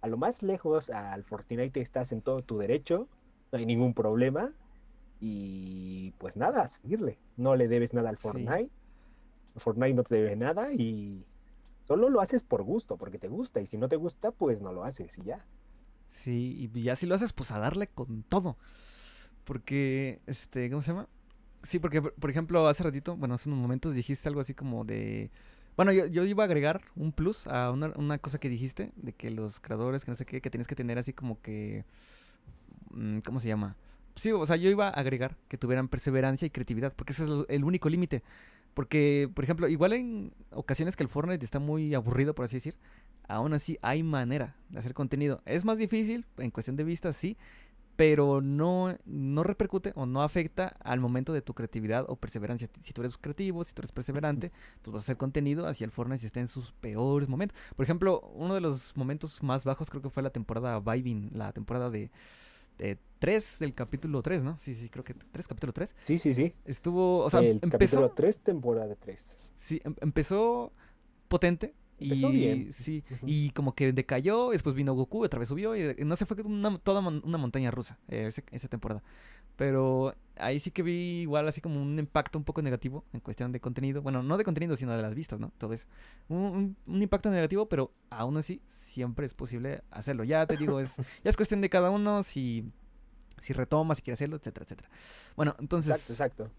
a 0.00 0.08
lo 0.08 0.16
más 0.16 0.42
lejos 0.42 0.90
al 0.90 1.24
Fortnite, 1.24 1.80
estás 1.80 2.12
en 2.12 2.22
todo 2.22 2.42
tu 2.42 2.58
derecho, 2.58 3.08
no 3.52 3.58
hay 3.58 3.66
ningún 3.66 3.94
problema. 3.94 4.52
Y 5.20 6.12
pues 6.18 6.36
nada, 6.36 6.62
a 6.62 6.68
seguirle. 6.68 7.18
No 7.36 7.54
le 7.54 7.68
debes 7.68 7.92
nada 7.92 8.08
al 8.08 8.16
Sí. 8.16 8.22
Fortnite. 8.22 8.70
Fortnite 9.56 9.94
no 9.94 10.02
te 10.02 10.14
debe 10.14 10.36
nada 10.36 10.72
y 10.72 11.26
solo 11.86 12.08
lo 12.08 12.20
haces 12.20 12.42
por 12.42 12.62
gusto, 12.62 12.96
porque 12.96 13.18
te 13.18 13.28
gusta. 13.28 13.60
Y 13.60 13.66
si 13.66 13.76
no 13.76 13.88
te 13.88 13.96
gusta, 13.96 14.30
pues 14.30 14.62
no 14.62 14.72
lo 14.72 14.84
haces 14.84 15.18
y 15.18 15.24
ya. 15.24 15.44
Sí, 16.06 16.70
y 16.74 16.82
ya 16.82 16.96
si 16.96 17.06
lo 17.06 17.14
haces, 17.14 17.32
pues 17.32 17.50
a 17.50 17.58
darle 17.58 17.88
con 17.88 18.22
todo. 18.22 18.56
Porque, 19.44 20.20
este, 20.26 20.70
¿cómo 20.70 20.82
se 20.82 20.92
llama? 20.92 21.08
Sí, 21.62 21.78
porque, 21.78 22.00
por 22.00 22.14
por 22.14 22.30
ejemplo, 22.30 22.66
hace 22.66 22.82
ratito, 22.82 23.16
bueno, 23.16 23.34
hace 23.34 23.48
unos 23.48 23.58
momentos 23.60 23.94
dijiste 23.94 24.28
algo 24.28 24.40
así 24.40 24.54
como 24.54 24.84
de... 24.84 25.30
Bueno, 25.76 25.92
yo, 25.92 26.06
yo 26.06 26.24
iba 26.24 26.42
a 26.44 26.46
agregar 26.46 26.82
un 26.96 27.12
plus 27.12 27.46
a 27.46 27.70
una, 27.70 27.88
una 27.96 28.18
cosa 28.18 28.38
que 28.38 28.48
dijiste, 28.48 28.92
de 28.96 29.12
que 29.12 29.30
los 29.30 29.60
creadores, 29.60 30.04
que 30.04 30.10
no 30.10 30.16
sé 30.16 30.26
qué, 30.26 30.40
que 30.40 30.50
tienes 30.50 30.66
que 30.66 30.74
tener 30.76 30.98
así 30.98 31.12
como 31.12 31.40
que... 31.40 31.84
mm, 32.90 33.18
¿Cómo 33.20 33.40
se 33.40 33.48
llama? 33.48 33.76
Sí, 34.16 34.32
o 34.32 34.44
sea, 34.46 34.56
yo 34.56 34.68
iba 34.70 34.88
a 34.88 34.90
agregar 34.90 35.36
que 35.48 35.56
tuvieran 35.56 35.88
perseverancia 35.88 36.46
y 36.46 36.50
creatividad, 36.50 36.92
porque 36.94 37.12
ese 37.12 37.24
es 37.24 37.30
el 37.48 37.64
único 37.64 37.88
límite. 37.88 38.22
Porque, 38.74 39.30
por 39.34 39.44
ejemplo, 39.44 39.68
igual 39.68 39.92
en 39.94 40.32
ocasiones 40.50 40.96
que 40.96 41.02
el 41.02 41.08
Fortnite 41.08 41.44
está 41.44 41.58
muy 41.58 41.94
aburrido, 41.94 42.34
por 42.34 42.44
así 42.44 42.56
decir, 42.56 42.76
aún 43.28 43.52
así 43.54 43.78
hay 43.82 44.02
manera 44.02 44.56
de 44.68 44.78
hacer 44.78 44.94
contenido. 44.94 45.42
Es 45.44 45.64
más 45.64 45.78
difícil 45.78 46.26
en 46.38 46.50
cuestión 46.50 46.76
de 46.76 46.84
vistas, 46.84 47.16
sí, 47.16 47.36
pero 48.00 48.40
no, 48.40 48.96
no 49.04 49.42
repercute 49.42 49.92
o 49.94 50.06
no 50.06 50.22
afecta 50.22 50.68
al 50.82 51.00
momento 51.00 51.34
de 51.34 51.42
tu 51.42 51.52
creatividad 51.52 52.06
o 52.08 52.16
perseverancia. 52.16 52.66
Si 52.80 52.94
tú 52.94 53.02
eres 53.02 53.18
creativo, 53.18 53.62
si 53.62 53.74
tú 53.74 53.82
eres 53.82 53.92
perseverante, 53.92 54.52
pues 54.80 54.94
vas 54.94 55.02
a 55.02 55.04
hacer 55.04 55.18
contenido 55.18 55.66
hacia 55.66 55.84
el 55.84 55.90
Fortnite 55.90 56.20
si 56.20 56.24
está 56.24 56.40
en 56.40 56.48
sus 56.48 56.72
peores 56.72 57.28
momentos. 57.28 57.58
Por 57.76 57.84
ejemplo, 57.84 58.20
uno 58.34 58.54
de 58.54 58.62
los 58.62 58.96
momentos 58.96 59.42
más 59.42 59.64
bajos 59.64 59.90
creo 59.90 60.00
que 60.00 60.08
fue 60.08 60.22
la 60.22 60.30
temporada 60.30 60.80
Vibing, 60.80 61.32
la 61.34 61.52
temporada 61.52 61.90
de, 61.90 62.10
de 62.78 62.96
3 63.18 63.58
del 63.58 63.74
capítulo 63.74 64.22
3, 64.22 64.42
¿no? 64.42 64.56
Sí, 64.56 64.74
sí, 64.74 64.88
creo 64.88 65.04
que 65.04 65.12
3, 65.12 65.46
capítulo 65.46 65.74
3. 65.74 65.94
Sí, 66.02 66.16
sí, 66.16 66.32
sí. 66.32 66.54
Estuvo, 66.64 67.18
o 67.18 67.28
sea, 67.28 67.40
el 67.40 67.60
capítulo 67.60 68.06
empezó, 68.06 68.14
3, 68.16 68.38
temporada 68.38 68.94
3. 68.94 69.36
sí, 69.56 69.82
em- 69.84 69.96
empezó 70.00 70.72
potente. 71.28 71.74
Empezó 72.00 72.30
y, 72.30 72.36
bien. 72.36 72.72
Sí, 72.72 73.04
Ujú. 73.10 73.26
y 73.28 73.50
como 73.50 73.74
que 73.74 73.92
decayó, 73.92 74.50
después 74.50 74.74
vino 74.74 74.94
Goku, 74.94 75.24
otra 75.24 75.38
vez 75.38 75.48
subió 75.48 75.76
y 75.76 75.94
no 76.04 76.16
sé, 76.16 76.26
fue 76.26 76.40
una, 76.42 76.78
toda 76.78 77.00
mon- 77.00 77.22
una 77.24 77.38
montaña 77.38 77.70
rusa 77.70 77.98
eh, 78.08 78.26
ese- 78.28 78.44
esa 78.50 78.68
temporada. 78.68 79.02
Pero 79.56 80.14
ahí 80.36 80.58
sí 80.58 80.70
que 80.70 80.82
vi 80.82 81.20
igual 81.20 81.46
así 81.46 81.60
como 81.60 81.82
un 81.82 81.98
impacto 81.98 82.38
un 82.38 82.44
poco 82.44 82.62
negativo 82.62 83.04
en 83.12 83.20
cuestión 83.20 83.52
de 83.52 83.60
contenido. 83.60 84.00
Bueno, 84.00 84.22
no 84.22 84.38
de 84.38 84.44
contenido, 84.44 84.74
sino 84.74 84.96
de 84.96 85.02
las 85.02 85.14
vistas, 85.14 85.38
¿no? 85.38 85.52
Todo 85.58 85.74
eso. 85.74 85.86
Un, 86.28 86.76
un, 86.86 87.02
impacto 87.02 87.30
negativo, 87.30 87.68
pero 87.68 87.92
aún 88.08 88.38
así 88.38 88.62
siempre 88.66 89.26
es 89.26 89.34
posible 89.34 89.82
hacerlo. 89.90 90.24
Ya 90.24 90.46
te 90.46 90.56
digo, 90.56 90.80
es, 90.80 90.96
ya 91.24 91.28
es 91.28 91.36
cuestión 91.36 91.60
de 91.60 91.68
cada 91.68 91.90
uno 91.90 92.22
si, 92.22 92.64
si 93.36 93.52
retoma, 93.52 93.94
si 93.94 94.00
quiere 94.00 94.14
hacerlo, 94.14 94.36
etcétera, 94.36 94.64
etcétera. 94.64 94.88
Bueno, 95.36 95.54
entonces... 95.58 95.90
Exacto, 95.90 96.12
exacto. 96.46 96.50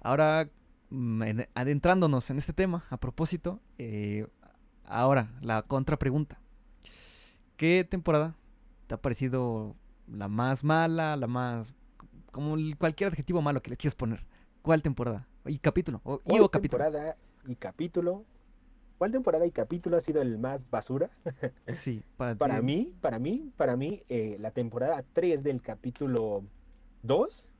Ahora, 0.00 0.50
mm, 0.90 1.22
adentrándonos 1.54 2.28
en 2.30 2.38
este 2.38 2.52
tema, 2.52 2.86
a 2.90 2.96
propósito, 2.96 3.60
eh, 3.78 4.26
ahora 4.88 5.30
la 5.40 5.62
contrapregunta. 5.62 6.40
¿Qué 7.56 7.86
temporada 7.88 8.34
te 8.86 8.94
ha 8.94 9.00
parecido 9.00 9.76
la 10.06 10.28
más 10.28 10.64
mala, 10.64 11.16
la 11.16 11.26
más 11.26 11.74
como 12.32 12.56
cualquier 12.78 13.10
adjetivo 13.12 13.42
malo 13.42 13.62
que 13.62 13.70
le 13.70 13.76
quieras 13.76 13.94
poner. 13.94 14.24
¿Cuál 14.62 14.82
temporada? 14.82 15.26
Y 15.46 15.58
capítulo. 15.58 16.00
O, 16.04 16.20
y 16.26 16.38
o 16.38 16.48
capítulo. 16.50 16.84
temporada 16.84 17.16
y 17.46 17.56
capítulo? 17.56 18.24
¿Cuál 18.98 19.12
temporada 19.12 19.46
y 19.46 19.50
capítulo 19.50 19.96
ha 19.96 20.00
sido 20.00 20.20
el 20.20 20.38
más 20.38 20.70
basura? 20.70 21.10
Sí, 21.68 22.02
para, 22.16 22.34
para 22.34 22.60
mí, 22.60 22.92
para 23.00 23.18
mí, 23.18 23.52
para 23.56 23.76
mí, 23.76 24.02
eh, 24.08 24.36
la 24.40 24.50
temporada 24.50 25.04
3 25.12 25.42
del 25.42 25.62
capítulo 25.62 26.44
2. 27.02 27.50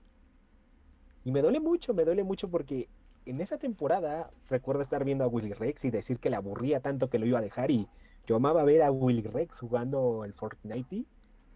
Y 1.25 1.33
me 1.33 1.43
duele 1.43 1.61
mucho, 1.61 1.95
me 1.95 2.05
duele 2.05 2.25
mucho 2.25 2.49
porque 2.49 2.89
en 3.29 3.41
esa 3.41 3.59
temporada 3.59 4.31
recuerdo 4.49 4.83
estar 4.83 5.05
viendo 5.05 5.25
a 5.25 5.29
Willy 5.29 5.53
Rex 5.53 5.85
y 5.85 5.91
decir 5.91 6.19
que 6.19 6.31
le 6.31 6.37
aburría 6.37 6.81
tanto 6.81 7.11
que 7.11 7.19
lo 7.19 7.27
iba 7.27 7.39
a 7.39 7.43
dejar 7.43 7.71
y 7.71 7.87
yo 8.27 8.37
amaba 8.37 8.65
ver 8.65 8.83
a 8.83 8.91
Willy 8.91 9.23
Rex 9.23 9.61
jugando 9.61 10.25
el 10.25 10.33
Fortnite. 10.33 11.05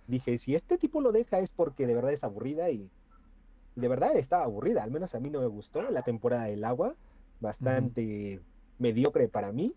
Dije, 0.06 0.38
si 0.38 0.54
este 0.54 0.76
tipo 0.76 1.00
lo 1.00 1.12
deja 1.12 1.38
es 1.38 1.52
porque 1.52 1.86
de 1.86 1.94
verdad 1.94 2.12
es 2.12 2.24
aburrida 2.24 2.70
y 2.70 2.90
de 3.74 3.88
verdad 3.88 4.16
estaba 4.16 4.44
aburrida, 4.44 4.82
al 4.82 4.90
menos 4.90 5.14
a 5.14 5.20
mí 5.20 5.30
no 5.30 5.40
me 5.40 5.46
gustó 5.46 5.82
la 5.90 6.02
temporada 6.02 6.44
del 6.44 6.64
agua, 6.64 6.94
bastante 7.40 8.40
mediocre 8.78 9.28
para 9.28 9.52
mí. 9.52 9.74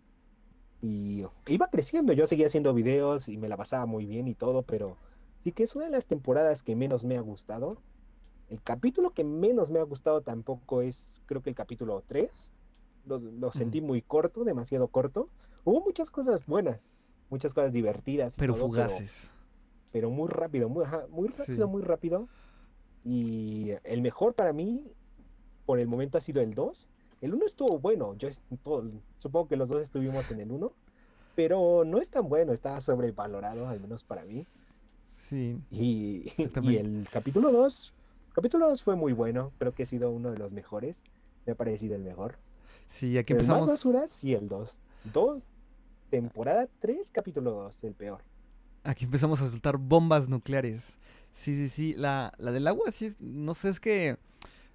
Y 0.81 1.23
iba 1.47 1.67
creciendo, 1.69 2.13
yo 2.13 2.27
seguía 2.27 2.47
haciendo 2.47 2.73
videos 2.73 3.29
y 3.29 3.37
me 3.37 3.47
la 3.47 3.57
pasaba 3.57 3.85
muy 3.85 4.05
bien 4.05 4.27
y 4.27 4.35
todo, 4.35 4.63
pero 4.63 4.97
sí 5.39 5.51
que 5.51 5.63
es 5.63 5.75
una 5.75 5.85
de 5.85 5.91
las 5.91 6.07
temporadas 6.07 6.61
que 6.61 6.75
menos 6.75 7.05
me 7.05 7.17
ha 7.17 7.21
gustado. 7.21 7.77
El 8.49 8.61
capítulo 8.61 9.11
que 9.11 9.23
menos 9.23 9.71
me 9.71 9.79
ha 9.79 9.83
gustado 9.83 10.21
tampoco 10.21 10.81
es, 10.81 11.21
creo 11.25 11.41
que 11.41 11.49
el 11.49 11.55
capítulo 11.55 12.03
3. 12.05 12.51
Lo, 13.07 13.51
sentí 13.51 13.81
muy 13.81 14.01
corto, 14.01 14.43
demasiado 14.43 14.87
corto. 14.87 15.27
Hubo 15.63 15.81
muchas 15.81 16.11
cosas 16.11 16.45
buenas, 16.45 16.89
muchas 17.29 17.53
cosas 17.53 17.73
divertidas. 17.73 18.35
pero 18.37 18.55
fugaces. 18.55 19.29
Pero, 19.91 20.09
muy 20.09 20.27
rápido, 20.27 20.69
muy, 20.69 20.85
muy 21.09 21.29
rápido, 21.29 21.67
muy 21.67 21.81
rápido. 21.81 22.27
Y 23.03 23.71
el 23.83 24.01
mejor 24.01 24.33
para 24.33 24.51
mí, 24.53 24.83
por 25.65 25.79
el 25.79 25.87
momento, 25.87 26.17
ha 26.17 26.21
sido 26.21 26.41
el 26.41 26.53
2. 26.53 26.89
El 27.21 27.33
1 27.33 27.45
estuvo 27.45 27.79
bueno. 27.79 28.15
Yo 28.15 28.29
supongo 29.19 29.47
que 29.47 29.55
los 29.55 29.69
dos 29.69 29.81
estuvimos 29.81 30.29
en 30.31 30.41
el 30.41 30.51
1. 30.51 30.71
Pero 31.35 31.83
no 31.85 31.99
es 31.99 32.09
tan 32.09 32.27
bueno, 32.29 32.53
está 32.53 32.79
sobrevalorado, 32.81 33.67
al 33.67 33.79
menos 33.79 34.03
para 34.03 34.23
mí. 34.25 34.45
Sí. 35.07 35.59
Y, 35.71 36.31
y 36.63 36.75
el 36.77 37.07
capítulo 37.11 37.51
2. 37.51 37.94
Capítulo 38.35 38.67
2 38.67 38.83
fue 38.83 38.97
muy 38.97 39.13
bueno. 39.13 39.53
Creo 39.59 39.73
que 39.73 39.83
ha 39.83 39.85
sido 39.85 40.11
uno 40.11 40.29
de 40.29 40.37
los 40.37 40.51
mejores. 40.51 41.05
Me 41.45 41.53
ha 41.53 41.55
parecido 41.55 41.95
el 41.95 42.03
mejor. 42.03 42.35
Sí, 42.85 43.17
aquí 43.17 43.31
empezamos. 43.31 43.63
El 43.63 43.69
más 43.69 43.77
basura, 43.77 44.09
sí, 44.09 44.33
el 44.33 44.49
2. 44.49 44.77
2. 45.13 45.41
Temporada 46.09 46.67
3, 46.79 47.11
capítulo 47.11 47.51
2, 47.51 47.83
el 47.85 47.93
peor. 47.93 48.21
Aquí 48.83 49.05
empezamos 49.05 49.41
a 49.41 49.49
soltar 49.49 49.77
bombas 49.77 50.27
nucleares. 50.27 50.97
Sí, 51.31 51.55
sí, 51.55 51.69
sí. 51.69 51.93
La, 51.93 52.33
la 52.37 52.51
del 52.51 52.67
agua, 52.67 52.91
sí, 52.91 53.15
no 53.21 53.53
sé, 53.53 53.69
es 53.69 53.79
que... 53.79 54.17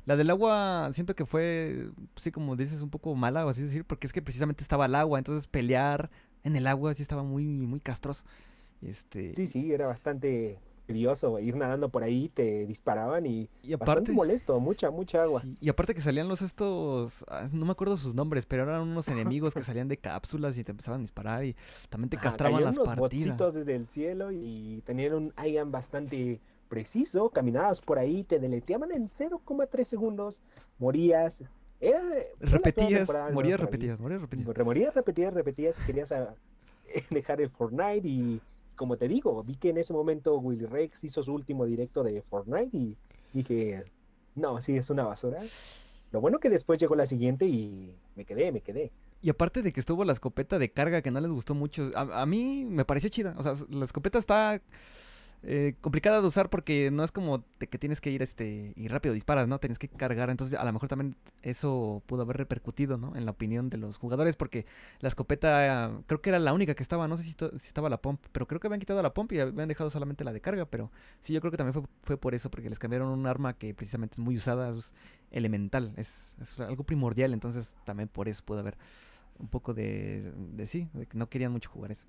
La 0.06 0.16
del 0.16 0.30
agua 0.30 0.88
siento 0.94 1.14
que 1.14 1.26
fue, 1.26 1.90
sí, 2.16 2.32
como 2.32 2.56
dices, 2.56 2.80
un 2.80 2.88
poco 2.88 3.14
mala, 3.14 3.44
o 3.44 3.50
así 3.50 3.60
decir, 3.60 3.84
porque 3.84 4.06
es 4.06 4.14
que 4.14 4.22
precisamente 4.22 4.62
estaba 4.62 4.86
el 4.86 4.94
agua, 4.94 5.18
entonces 5.18 5.46
pelear 5.46 6.10
en 6.44 6.56
el 6.56 6.66
agua 6.66 6.94
sí 6.94 7.02
estaba 7.02 7.22
muy, 7.22 7.44
muy 7.44 7.80
castroso. 7.80 8.24
Este... 8.80 9.34
Sí, 9.34 9.46
sí, 9.46 9.70
era 9.70 9.86
bastante 9.86 10.58
tedioso 10.90 11.38
ir 11.38 11.56
nadando 11.56 11.88
por 11.88 12.02
ahí, 12.02 12.28
te 12.28 12.66
disparaban 12.66 13.24
y, 13.24 13.48
y 13.62 13.74
aparte, 13.74 13.90
bastante 13.90 14.12
molesto, 14.12 14.58
mucha, 14.58 14.90
mucha 14.90 15.22
agua. 15.22 15.42
y 15.60 15.68
aparte 15.68 15.94
que 15.94 16.00
salían 16.00 16.26
los 16.26 16.42
estos, 16.42 17.24
ah, 17.28 17.48
no 17.52 17.64
me 17.64 17.72
acuerdo 17.72 17.96
sus 17.96 18.14
nombres, 18.14 18.44
pero 18.44 18.64
eran 18.64 18.82
unos 18.82 19.06
enemigos 19.06 19.54
que 19.54 19.62
salían 19.62 19.86
de 19.86 19.96
cápsulas 19.96 20.58
y 20.58 20.64
te 20.64 20.72
empezaban 20.72 21.00
a 21.00 21.02
disparar 21.02 21.44
y 21.44 21.54
también 21.88 22.10
te 22.10 22.16
castraban 22.16 22.64
las 22.64 22.76
unos 22.76 22.88
partidas. 22.88 23.54
desde 23.54 23.76
el 23.76 23.88
cielo 23.88 24.32
y 24.32 24.82
tenían 24.84 25.14
un 25.14 25.32
Ian 25.44 25.70
bastante 25.70 26.40
preciso, 26.68 27.30
caminabas 27.30 27.80
por 27.80 27.98
ahí, 27.98 28.24
te 28.24 28.40
deleteaban 28.40 28.90
en 28.92 29.08
0,3 29.08 29.84
segundos, 29.84 30.42
morías. 30.78 31.44
repetías, 32.40 33.08
morías, 33.32 33.60
repetías, 33.60 34.00
morías, 34.00 34.20
repetías. 34.20 34.64
Morías, 34.64 34.94
repetías, 34.94 35.34
repetías, 35.34 35.78
querías 35.86 36.10
ah, 36.10 36.34
dejar 37.10 37.40
el 37.40 37.50
Fortnite 37.50 38.08
y 38.08 38.40
como 38.80 38.96
te 38.96 39.08
digo, 39.08 39.44
vi 39.44 39.56
que 39.56 39.68
en 39.68 39.76
ese 39.76 39.92
momento 39.92 40.38
Willy 40.38 40.64
Rex 40.64 41.04
hizo 41.04 41.22
su 41.22 41.34
último 41.34 41.66
directo 41.66 42.02
de 42.02 42.22
Fortnite 42.22 42.74
y 42.74 42.96
dije, 43.34 43.84
no, 44.34 44.58
sí, 44.62 44.74
es 44.74 44.88
una 44.88 45.02
basura. 45.02 45.38
Lo 46.12 46.22
bueno 46.22 46.38
que 46.38 46.48
después 46.48 46.78
llegó 46.78 46.94
la 46.94 47.04
siguiente 47.04 47.44
y 47.44 47.94
me 48.16 48.24
quedé, 48.24 48.50
me 48.52 48.62
quedé. 48.62 48.90
Y 49.20 49.28
aparte 49.28 49.60
de 49.60 49.74
que 49.74 49.80
estuvo 49.80 50.02
la 50.06 50.14
escopeta 50.14 50.58
de 50.58 50.72
carga 50.72 51.02
que 51.02 51.10
no 51.10 51.20
les 51.20 51.30
gustó 51.30 51.54
mucho, 51.54 51.90
a, 51.94 52.22
a 52.22 52.24
mí 52.24 52.64
me 52.64 52.86
pareció 52.86 53.10
chida. 53.10 53.34
O 53.36 53.42
sea, 53.42 53.52
la 53.68 53.84
escopeta 53.84 54.18
está 54.18 54.62
eh, 55.42 55.74
complicada 55.80 56.20
de 56.20 56.26
usar 56.26 56.50
porque 56.50 56.90
no 56.90 57.02
es 57.02 57.12
como 57.12 57.44
que 57.58 57.78
tienes 57.78 58.00
que 58.00 58.10
ir 58.10 58.20
este 58.20 58.72
y 58.76 58.88
rápido 58.88 59.14
disparas, 59.14 59.48
¿no? 59.48 59.58
Tienes 59.58 59.78
que 59.78 59.88
cargar, 59.88 60.28
entonces 60.28 60.58
a 60.58 60.64
lo 60.64 60.72
mejor 60.72 60.88
también 60.88 61.16
eso 61.42 62.02
pudo 62.06 62.22
haber 62.22 62.36
repercutido, 62.36 62.98
¿no? 62.98 63.16
En 63.16 63.24
la 63.24 63.30
opinión 63.30 63.70
de 63.70 63.78
los 63.78 63.96
jugadores 63.96 64.36
porque 64.36 64.66
la 65.00 65.08
escopeta 65.08 66.02
creo 66.06 66.20
que 66.20 66.30
era 66.30 66.38
la 66.38 66.52
única 66.52 66.74
que 66.74 66.82
estaba, 66.82 67.08
no 67.08 67.16
sé 67.16 67.24
si, 67.24 67.32
si 67.32 67.66
estaba 67.66 67.88
la 67.88 68.02
pump, 68.02 68.20
pero 68.32 68.46
creo 68.46 68.60
que 68.60 68.66
habían 68.66 68.80
quitado 68.80 69.00
la 69.02 69.14
pump 69.14 69.32
y 69.32 69.40
habían 69.40 69.68
dejado 69.68 69.90
solamente 69.90 70.24
la 70.24 70.32
de 70.32 70.40
carga, 70.40 70.66
pero 70.66 70.90
sí, 71.20 71.32
yo 71.32 71.40
creo 71.40 71.50
que 71.50 71.56
también 71.56 71.72
fue, 71.74 71.82
fue 72.02 72.16
por 72.18 72.34
eso, 72.34 72.50
porque 72.50 72.68
les 72.68 72.78
cambiaron 72.78 73.08
un 73.08 73.26
arma 73.26 73.54
que 73.54 73.72
precisamente 73.74 74.14
es 74.16 74.20
muy 74.20 74.36
usada, 74.36 74.70
es 74.70 74.92
elemental, 75.30 75.94
es, 75.96 76.36
es 76.40 76.60
algo 76.60 76.84
primordial, 76.84 77.32
entonces 77.32 77.74
también 77.84 78.08
por 78.08 78.28
eso 78.28 78.44
pudo 78.44 78.58
haber 78.58 78.76
un 79.38 79.48
poco 79.48 79.72
de, 79.72 80.32
de 80.36 80.66
sí, 80.66 80.88
de 80.92 81.06
que 81.06 81.16
no 81.16 81.28
querían 81.28 81.52
mucho 81.52 81.70
jugar 81.70 81.92
eso. 81.92 82.06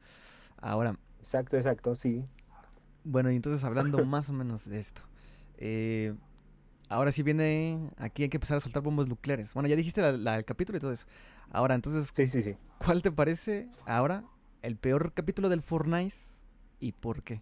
Ahora. 0.57 0.97
Exacto, 1.19 1.55
exacto, 1.55 1.95
sí. 1.95 2.25
Bueno, 3.03 3.31
y 3.31 3.35
entonces 3.35 3.63
hablando 3.63 4.03
más 4.05 4.29
o 4.29 4.33
menos 4.33 4.69
de 4.69 4.79
esto. 4.79 5.01
Eh, 5.57 6.13
ahora 6.89 7.11
sí 7.11 7.23
viene, 7.23 7.91
aquí 7.97 8.23
hay 8.23 8.29
que 8.29 8.37
empezar 8.37 8.57
a 8.57 8.59
soltar 8.59 8.83
bombas 8.83 9.07
nucleares. 9.07 9.53
Bueno, 9.53 9.69
ya 9.69 9.75
dijiste 9.75 10.01
la, 10.11 10.37
el 10.37 10.45
capítulo 10.45 10.77
y 10.77 10.81
todo 10.81 10.91
eso. 10.91 11.05
Ahora, 11.51 11.75
entonces, 11.75 12.09
sí, 12.13 12.27
sí, 12.27 12.43
sí. 12.43 12.55
¿cuál 12.83 13.01
te 13.01 13.11
parece 13.11 13.69
ahora 13.85 14.23
el 14.61 14.77
peor 14.77 15.13
capítulo 15.13 15.49
del 15.49 15.61
Fortnite 15.61 16.15
y 16.79 16.91
por 16.91 17.23
qué? 17.23 17.41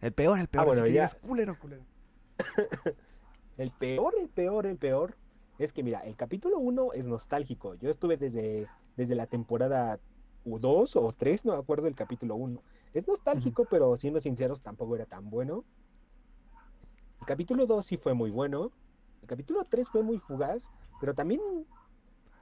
El 0.00 0.12
peor, 0.12 0.38
el 0.38 0.48
peor. 0.48 0.62
Ah, 0.62 0.66
bueno, 0.66 0.86
ya... 0.86 1.08
culero, 1.20 1.58
culero. 1.58 1.82
el 3.58 3.70
peor, 3.72 4.14
el 4.20 4.28
peor, 4.28 4.66
el 4.66 4.76
peor. 4.76 5.16
Es 5.58 5.72
que 5.72 5.82
mira, 5.82 6.00
el 6.00 6.14
capítulo 6.14 6.58
1 6.58 6.92
es 6.92 7.08
nostálgico. 7.08 7.74
Yo 7.74 7.90
estuve 7.90 8.16
desde, 8.16 8.68
desde 8.96 9.16
la 9.16 9.26
temporada 9.26 9.98
2 10.44 10.96
o 10.96 11.12
3, 11.12 11.44
no 11.44 11.52
me 11.52 11.58
acuerdo 11.58 11.88
el 11.88 11.96
capítulo 11.96 12.36
1. 12.36 12.62
Es 12.94 13.06
nostálgico, 13.06 13.66
pero 13.70 13.96
siendo 13.96 14.20
sinceros, 14.20 14.62
tampoco 14.62 14.96
era 14.96 15.06
tan 15.06 15.30
bueno. 15.30 15.64
El 17.20 17.26
capítulo 17.26 17.66
2 17.66 17.84
sí 17.84 17.96
fue 17.96 18.14
muy 18.14 18.30
bueno. 18.30 18.72
El 19.22 19.28
capítulo 19.28 19.64
3 19.68 19.88
fue 19.88 20.02
muy 20.02 20.18
fugaz, 20.18 20.70
pero 21.00 21.14
también 21.14 21.40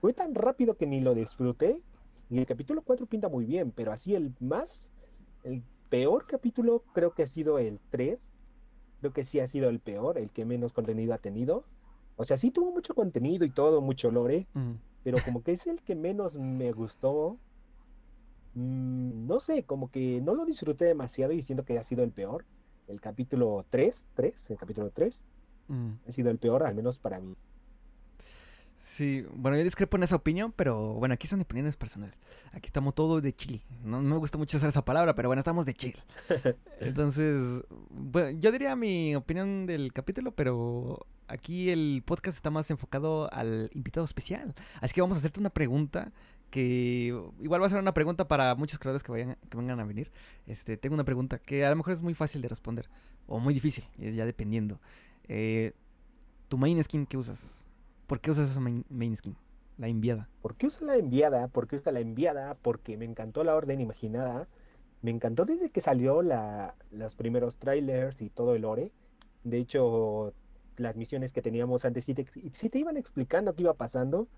fue 0.01 0.13
tan 0.13 0.35
rápido 0.35 0.77
que 0.77 0.87
ni 0.87 1.01
lo 1.01 1.15
disfruté. 1.15 1.83
Y 2.29 2.39
el 2.39 2.47
capítulo 2.47 2.83
4 2.83 3.07
pinta 3.07 3.29
muy 3.29 3.45
bien, 3.45 3.73
pero 3.73 3.93
así 3.93 4.15
el 4.15 4.35
más, 4.41 4.93
el 5.45 5.63
peor 5.89 6.27
capítulo 6.27 6.83
creo 6.93 7.13
que 7.13 7.23
ha 7.23 7.27
sido 7.27 7.59
el 7.59 7.81
3. 7.91 8.29
Creo 9.01 9.13
que 9.13 9.25
sí 9.25 9.41
ha 9.41 9.47
sido 9.47 9.69
el 9.69 9.81
peor, 9.81 10.19
el 10.19 10.31
que 10.31 10.45
menos 10.45 10.73
contenido 10.73 11.15
ha 11.15 11.19
tenido. 11.19 11.65
O 12.17 12.25
sea, 12.25 12.37
sí 12.37 12.51
tuvo 12.51 12.73
mucho 12.73 12.95
contenido 12.95 13.45
y 13.45 13.51
todo, 13.51 13.81
mucho 13.81 14.11
lore, 14.11 14.47
pero 15.05 15.19
como 15.25 15.43
que 15.43 15.53
es 15.53 15.67
el 15.67 15.83
que 15.83 15.95
menos 15.95 16.37
me 16.37 16.73
gustó 16.73 17.39
Mm, 18.57 19.27
no 19.27 19.39
sé, 19.39 19.65
como 19.65 19.91
que 19.91 20.21
no 20.23 20.35
lo 20.35 20.47
disfruté 20.47 20.87
demasiado 20.87 21.33
y 21.33 21.43
siento 21.43 21.65
que 21.65 21.79
ha 21.79 21.83
sido 21.83 22.03
el 22.03 22.11
peor. 22.11 22.47
El 22.89 23.01
capítulo 23.01 23.67
3, 23.69 24.11
3, 24.15 24.51
el 24.51 24.57
capítulo 24.57 24.91
3, 24.91 25.25
mm. 25.69 25.91
ha 26.09 26.11
sido 26.11 26.31
el 26.31 26.39
peor, 26.39 26.63
al 26.63 26.75
menos 26.75 26.99
para 26.99 27.21
mí. 27.21 27.37
Sí, 28.79 29.27
bueno, 29.35 29.59
yo 29.59 29.65
discrepo 29.65 29.97
en 29.97 30.05
esa 30.05 30.17
opinión, 30.17 30.53
pero 30.55 30.95
bueno, 30.95 31.13
aquí 31.13 31.27
son 31.27 31.41
opiniones 31.41 31.77
personales. 31.77 32.17
Aquí 32.53 32.69
estamos 32.69 32.95
todos 32.95 33.23
de 33.23 33.35
chill. 33.35 33.63
No, 33.83 34.01
me 34.01 34.17
gusta 34.17 34.39
mucho 34.39 34.57
usar 34.57 34.69
esa 34.69 34.85
palabra, 34.85 35.15
pero 35.15 35.29
bueno, 35.29 35.41
estamos 35.41 35.67
de 35.67 35.75
chill. 35.75 35.97
Entonces, 36.81 37.63
bueno, 37.91 38.39
yo 38.39 38.53
diría 38.53 38.77
mi 38.77 39.15
opinión 39.17 39.67
del 39.67 39.93
capítulo, 39.93 40.31
pero 40.31 41.05
aquí 41.27 41.71
el 41.71 42.05
podcast 42.07 42.37
está 42.37 42.51
más 42.51 42.71
enfocado 42.71 43.31
al 43.33 43.71
invitado 43.75 44.05
especial. 44.05 44.55
Así 44.81 44.95
que 44.95 45.01
vamos 45.01 45.17
a 45.17 45.19
hacerte 45.19 45.41
una 45.41 45.51
pregunta 45.51 46.13
que 46.51 47.15
igual 47.41 47.61
va 47.61 47.67
a 47.67 47.71
ser 47.71 47.79
una 47.79 47.95
pregunta 47.95 48.29
para 48.29 48.55
muchos 48.55 48.79
creadores 48.79 49.03
que 49.03 49.13
vayan 49.13 49.37
que 49.49 49.57
vengan 49.57 49.81
a 49.81 49.85
venir. 49.85 50.11
Este, 50.47 50.77
tengo 50.77 50.95
una 50.95 51.05
pregunta 51.05 51.39
que 51.39 51.65
a 51.65 51.71
lo 51.71 51.77
mejor 51.77 51.93
es 51.93 52.03
muy 52.03 52.15
fácil 52.15 52.43
de 52.43 52.49
responder 52.49 52.89
o 53.27 53.39
muy 53.39 53.55
difícil, 53.55 53.85
ya 53.99 54.25
dependiendo. 54.25 54.81
Eh, 55.29 55.73
tu 56.49 56.59
main 56.59 56.83
skin 56.83 57.07
que 57.07 57.17
usas. 57.17 57.65
¿Por 58.07 58.21
qué 58.21 58.31
usas 58.31 58.51
esa 58.51 58.61
main, 58.61 59.17
skin? 59.17 59.37
La 59.79 59.89
enviada. 59.89 60.29
¿Por 60.43 60.55
qué 60.55 60.67
usa 60.67 60.87
la 60.87 60.97
enviada? 60.97 61.49
¿Por 61.49 61.67
qué 61.67 61.77
usa 61.77 61.93
la 61.93 62.01
enviada? 62.01 62.55
Porque 62.55 62.97
me 62.97 63.05
encantó 63.05 63.45
la 63.45 63.55
orden 63.55 63.81
imaginada. 63.81 64.49
Me 65.03 65.11
encantó 65.11 65.45
desde 65.45 65.71
que 65.71 65.81
salió 65.81 66.23
la, 66.23 66.75
los 66.91 67.15
primeros 67.15 67.59
trailers 67.59 68.23
y 68.23 68.31
todo 68.31 68.55
el 68.55 68.63
lore. 68.63 68.93
De 69.45 69.59
hecho, 69.59 70.33
las 70.77 70.97
misiones 70.97 71.33
que 71.33 71.43
teníamos 71.43 71.85
antes, 71.85 72.05
si 72.05 72.15
te, 72.15 72.27
si 72.53 72.71
te 72.71 72.79
iban 72.79 72.97
explicando 72.97 73.55
qué 73.55 73.65
iba 73.65 73.75
pasando, 73.75 74.29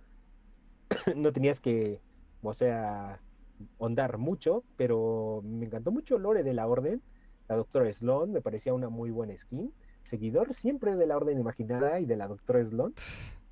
no 1.17 1.33
tenías 1.33 1.61
que, 1.61 2.01
o 2.43 2.53
sea, 2.53 3.21
ondar 3.79 4.19
mucho, 4.19 4.65
pero 4.77 5.43
me 5.45 5.67
encantó 5.67 5.91
mucho 5.91 6.19
lore 6.19 6.43
de 6.43 6.55
la 6.55 6.67
orden. 6.67 7.03
La 7.49 7.57
doctora 7.57 7.93
Sloan 7.93 8.33
me 8.33 8.41
parecía 8.41 8.75
una 8.75 8.89
muy 8.89 9.11
buena 9.11 9.37
skin. 9.37 9.73
Seguidor 10.03 10.55
siempre 10.55 10.97
de 10.97 11.07
la 11.07 11.17
orden 11.17 11.39
imaginada 11.39 12.01
y 12.01 12.07
de 12.07 12.17
la 12.17 12.29
doctora 12.29 12.65
Sloan. 12.65 12.95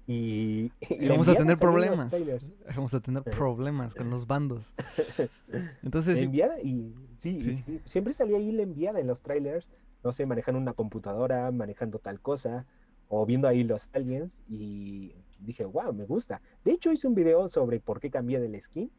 Y, 0.07 0.71
y 0.89 1.09
vamos 1.09 1.29
a 1.29 1.35
tener 1.35 1.59
problemas. 1.59 2.11
Vamos 2.77 2.95
a 2.95 3.01
tener 3.01 3.23
problemas 3.25 3.95
con 3.95 4.11
los 4.11 4.27
bandos. 4.27 4.73
Entonces. 5.83 6.23
enviada 6.23 6.61
y 6.61 6.95
sí, 7.17 7.43
sí. 7.43 7.81
siempre 7.85 8.13
salía 8.13 8.37
ahí 8.37 8.53
la 8.53 8.63
enviada 8.63 9.01
en 9.01 9.07
los 9.07 9.23
trailers. 9.23 9.71
No 10.05 10.13
sé, 10.13 10.27
manejando 10.27 10.61
una 10.61 10.75
computadora, 10.75 11.51
manejando 11.51 11.99
tal 11.99 12.21
cosa, 12.21 12.65
o 13.09 13.27
viendo 13.27 13.49
ahí 13.49 13.65
los 13.65 13.91
aliens. 13.93 14.43
Y 14.49 15.15
dije, 15.39 15.65
wow, 15.65 15.93
me 15.93 16.05
gusta. 16.05 16.41
De 16.65 16.73
hecho, 16.73 16.93
hice 16.93 17.07
un 17.09 17.15
video 17.15 17.49
sobre 17.49 17.81
por 17.81 18.01
qué 18.01 18.11
cambié 18.11 18.41
del 18.41 18.61
skin. 18.61 18.91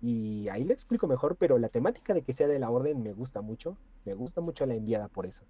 Y 0.00 0.48
ahí 0.48 0.64
lo 0.64 0.72
explico 0.72 1.08
mejor, 1.08 1.36
pero 1.36 1.58
la 1.58 1.68
temática 1.68 2.14
de 2.14 2.22
que 2.22 2.32
sea 2.32 2.46
de 2.46 2.58
la 2.58 2.70
orden 2.70 3.02
me 3.02 3.12
gusta 3.12 3.40
mucho. 3.40 3.76
Me 4.04 4.14
gusta 4.14 4.40
mucho 4.40 4.64
la 4.66 4.74
enviada 4.74 5.08
por 5.08 5.26
eso. 5.26 5.44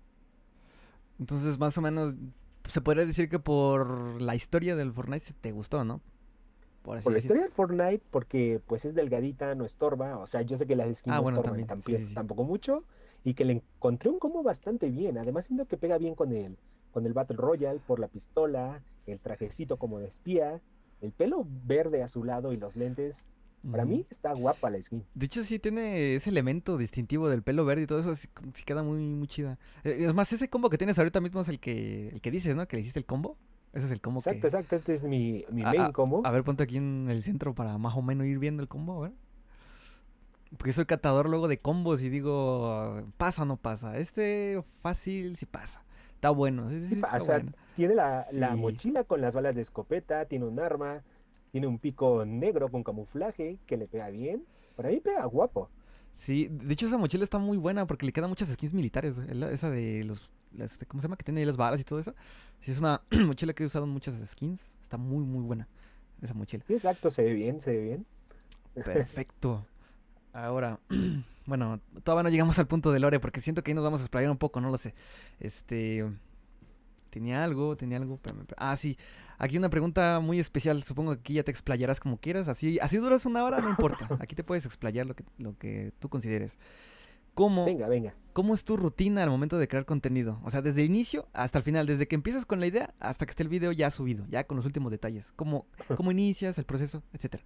Entonces, 1.18 1.58
más 1.58 1.76
o 1.76 1.82
menos, 1.82 2.14
se 2.66 2.80
podría 2.80 3.04
decir 3.04 3.28
que 3.28 3.38
por 3.38 4.20
la 4.20 4.34
historia 4.34 4.76
del 4.76 4.92
Fortnite 4.92 5.32
te 5.40 5.52
gustó, 5.52 5.84
¿no? 5.84 6.00
Por, 6.82 6.94
la 7.12 7.18
historia 7.18 7.42
del 7.42 7.52
Fortnite, 7.52 8.02
porque 8.10 8.62
pues 8.66 8.86
es 8.86 8.94
delgadita, 8.94 9.54
no 9.54 9.66
estorba. 9.66 10.18
O 10.18 10.26
sea, 10.26 10.42
yo 10.42 10.56
sé 10.56 10.66
que 10.66 10.76
las 10.76 10.86
skins 10.96 11.16
ah, 11.16 11.20
no 11.20 11.28
estorban 11.28 11.66
tampoco 12.14 12.44
mucho. 12.44 12.84
Y 13.24 13.34
que 13.34 13.44
le 13.44 13.54
encontré 13.54 14.08
un 14.08 14.18
combo 14.18 14.42
bastante 14.42 14.88
bien. 14.88 15.18
Además, 15.18 15.46
siento 15.46 15.66
que 15.66 15.76
pega 15.76 15.98
bien 15.98 16.14
con 16.14 16.32
el, 16.32 16.56
con 16.98 17.06
el 17.06 17.12
Battle 17.12 17.37
Royale, 17.37 17.78
por 17.87 18.00
la 18.00 18.08
pistola, 18.08 18.82
el 19.06 19.20
trajecito 19.20 19.76
como 19.76 20.00
de 20.00 20.08
espía, 20.08 20.61
el 21.00 21.12
pelo 21.12 21.46
verde 21.64 22.02
a 22.02 22.08
su 22.08 22.24
lado 22.24 22.52
y 22.52 22.56
los 22.56 22.74
lentes. 22.74 23.28
Para 23.70 23.84
mí 23.84 24.04
está 24.11 24.32
guapa 24.32 24.68
la 24.68 24.82
skin. 24.82 25.04
De 25.14 25.26
hecho, 25.26 25.44
sí 25.44 25.61
tiene 25.61 26.16
ese 26.16 26.30
elemento 26.30 26.76
distintivo 26.76 27.28
del 27.28 27.44
pelo 27.44 27.64
verde 27.64 27.82
y 27.82 27.87
todo 27.87 28.00
eso. 28.00 28.16
Sí, 28.16 28.26
queda 28.66 28.82
muy, 28.82 28.98
muy 28.98 29.28
chida. 29.28 29.61
Eh, 29.84 30.06
es 30.08 30.14
más, 30.14 30.32
ese 30.32 30.50
combo 30.50 30.70
que 30.70 30.78
tienes 30.78 30.98
ahorita 30.98 31.20
mismo 31.20 31.40
es 31.40 31.48
el 31.48 31.61
que, 31.61 32.08
el 32.08 32.20
que 32.20 32.32
dices, 32.32 32.56
¿no? 32.56 32.66
Que 32.66 32.76
le 32.76 32.82
hiciste 32.82 32.98
el 32.98 33.06
combo. 33.06 33.37
Ese 33.72 33.87
es 33.87 33.92
el 33.92 34.00
combo 34.00 34.18
exacto, 34.18 34.48
exacto. 34.48 34.74
Este 34.74 34.94
es 34.94 35.04
mi, 35.04 35.44
mi 35.52 35.62
main 35.62 35.92
combo. 35.92 36.22
A 36.24 36.32
ver, 36.32 36.42
ponte 36.42 36.64
aquí 36.64 36.78
en 36.78 37.06
el 37.11 37.22
centro 37.22 37.54
para 37.54 37.78
más 37.78 37.96
o 37.96 38.02
menos 38.02 38.26
ir 38.26 38.40
viendo 38.40 38.61
el 38.61 38.68
combo, 38.68 39.04
a 39.04 39.08
ver. 39.08 39.16
Porque 40.56 40.72
soy 40.72 40.87
catador 40.87 41.28
luego 41.28 41.46
de 41.46 41.61
combos 41.61 42.02
y 42.02 42.08
digo, 42.08 43.04
pasa 43.18 43.42
o 43.42 43.44
no 43.44 43.56
pasa. 43.56 43.98
Este 43.98 44.61
fácil, 44.82 45.37
sí 45.37 45.46
pasa. 45.46 45.84
Está 46.18 46.31
bueno. 46.31 46.68
Sí, 46.68 46.85
sí, 46.85 46.96
pasa. 46.96 47.42
Tiene 47.76 47.94
la, 47.94 48.26
la 48.33 48.57
mochila 48.57 49.04
con 49.04 49.20
las 49.20 49.35
balas 49.35 49.54
de 49.54 49.62
escopeta, 49.62 50.24
tiene 50.24 50.46
un 50.46 50.59
arma 50.59 51.02
tiene 51.50 51.66
un 51.66 51.78
pico 51.78 52.24
negro 52.24 52.70
con 52.70 52.83
camuflaje 52.85 53.59
que 53.66 53.76
le 53.76 53.87
pega 53.87 54.11
bien. 54.11 54.44
Para 54.76 54.90
mí 54.90 55.00
pega 55.00 55.24
guapo. 55.26 55.68
Sí, 56.12 56.48
de 56.50 56.72
hecho 56.72 56.87
esa 56.87 56.98
mochila 56.98 57.24
está 57.24 57.38
muy 57.38 57.57
buena 57.57 57.87
porque 57.87 58.07
le 58.07 58.12
quedan 58.12 58.31
muchas 58.31 58.48
skins 58.48 58.74
militares. 58.74 59.16
Esa 59.18 59.70
de 59.70 60.04
los, 60.04 60.31
¿cómo 60.88 61.00
se 61.00 61.07
llama? 61.07 61.16
Que 61.16 61.24
tiene 61.24 61.40
ahí 61.40 61.46
las 61.46 61.57
balas 61.57 61.81
y 61.81 61.85
todo 61.85 61.98
eso. 61.98 62.14
Sí, 62.61 62.72
es 62.72 62.81
una 62.81 63.02
mochila 63.26 63.52
que 63.52 63.62
he 63.62 63.66
usado 63.66 63.85
en 63.85 63.92
muchas 63.92 64.14
skins. 64.28 64.76
Está 64.83 64.96
muy, 64.96 65.24
muy 65.24 65.42
buena 65.42 65.68
esa 66.20 66.35
mochila. 66.35 66.64
Sí, 66.66 66.74
exacto, 66.74 67.11
se 67.11 67.22
ve 67.22 67.33
bien, 67.35 67.61
se 67.61 67.70
ve 67.70 67.83
bien. 67.83 68.07
Perfecto. 68.74 69.64
Ahora, 70.33 70.78
bueno, 71.48 71.80
todavía 72.04 72.24
no 72.24 72.28
llegamos 72.28 72.58
al 72.58 72.68
punto 72.68 72.92
de 72.92 73.00
Lore 73.00 73.20
porque 73.20 73.40
siento 73.40 73.64
que 73.64 73.70
ahí 73.70 73.74
nos 73.74 73.82
vamos 73.82 74.00
a 74.00 74.04
explayar 74.04 74.30
un 74.30 74.37
poco, 74.37 74.61
no 74.61 74.70
lo 74.70 74.76
sé. 74.76 74.94
Este... 75.40 76.06
Tenía 77.11 77.42
algo, 77.42 77.74
tenía 77.74 77.96
algo. 77.96 78.20
Ah, 78.58 78.76
sí. 78.76 78.98
Aquí 79.38 79.56
una 79.56 79.70
pregunta 79.70 80.20
muy 80.20 80.38
especial. 80.38 80.82
Supongo 80.82 81.14
que 81.14 81.20
aquí 81.20 81.32
ya 81.32 81.42
te 81.42 81.50
explayarás 81.50 82.00
como 82.00 82.18
quieras. 82.18 82.48
Así, 82.48 82.78
así 82.80 82.98
duras 82.98 83.24
una 83.24 83.44
hora, 83.44 83.61
no 83.62 83.70
importa. 83.70 84.06
Aquí 84.20 84.34
te 84.34 84.44
puedes 84.44 84.66
explayar 84.66 85.06
lo 85.06 85.14
que, 85.14 85.24
lo 85.38 85.56
que 85.56 85.92
tú 86.00 86.11
consideres. 86.11 86.58
¿Cómo, 87.32 87.64
venga, 87.64 87.88
venga. 87.88 88.14
¿Cómo 88.34 88.52
es 88.52 88.62
tu 88.64 88.76
rutina 88.76 89.22
al 89.22 89.30
momento 89.30 89.56
de 89.58 89.68
crear 89.68 89.87
contenido? 89.87 90.38
O 90.44 90.50
sea, 90.50 90.61
desde 90.61 90.82
el 90.82 90.88
inicio 90.88 91.28
hasta 91.32 91.56
el 91.58 91.64
final, 91.64 91.87
desde 91.87 92.06
que 92.06 92.14
empiezas 92.14 92.44
con 92.44 92.61
la 92.61 92.66
idea 92.66 92.94
hasta 92.98 93.24
que 93.24 93.30
esté 93.30 93.44
el 93.44 93.48
video 93.48 93.72
ya 93.72 93.90
subido, 93.90 94.26
ya 94.28 94.44
con 94.44 94.56
los 94.56 94.66
últimos 94.66 94.90
detalles. 94.90 95.32
¿Cómo, 95.34 95.66
cómo 95.96 96.11
inicias 96.11 96.58
el 96.58 96.64
proceso, 96.64 97.02
etcétera? 97.12 97.44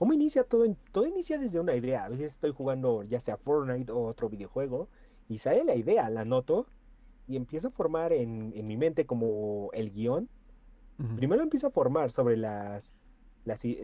¿Cómo 0.00 0.14
inicia 0.14 0.44
todo? 0.44 0.64
Todo 0.92 1.06
inicia 1.06 1.38
desde 1.38 1.60
una 1.60 1.76
idea. 1.76 2.06
A 2.06 2.08
veces 2.08 2.32
estoy 2.32 2.52
jugando 2.52 3.02
ya 3.02 3.20
sea 3.20 3.36
Fortnite 3.36 3.92
o 3.92 4.06
otro 4.06 4.30
videojuego 4.30 4.88
y 5.28 5.36
sale 5.36 5.62
la 5.62 5.76
idea, 5.76 6.08
la 6.08 6.24
noto 6.24 6.64
y 7.28 7.36
empiezo 7.36 7.68
a 7.68 7.70
formar 7.70 8.14
en, 8.14 8.54
en 8.56 8.66
mi 8.66 8.78
mente 8.78 9.04
como 9.04 9.68
el 9.74 9.92
guion 9.92 10.30
Primero 11.16 11.42
empiezo 11.42 11.66
a 11.66 11.70
formar 11.70 12.10
sobre 12.12 12.38
las, 12.38 12.94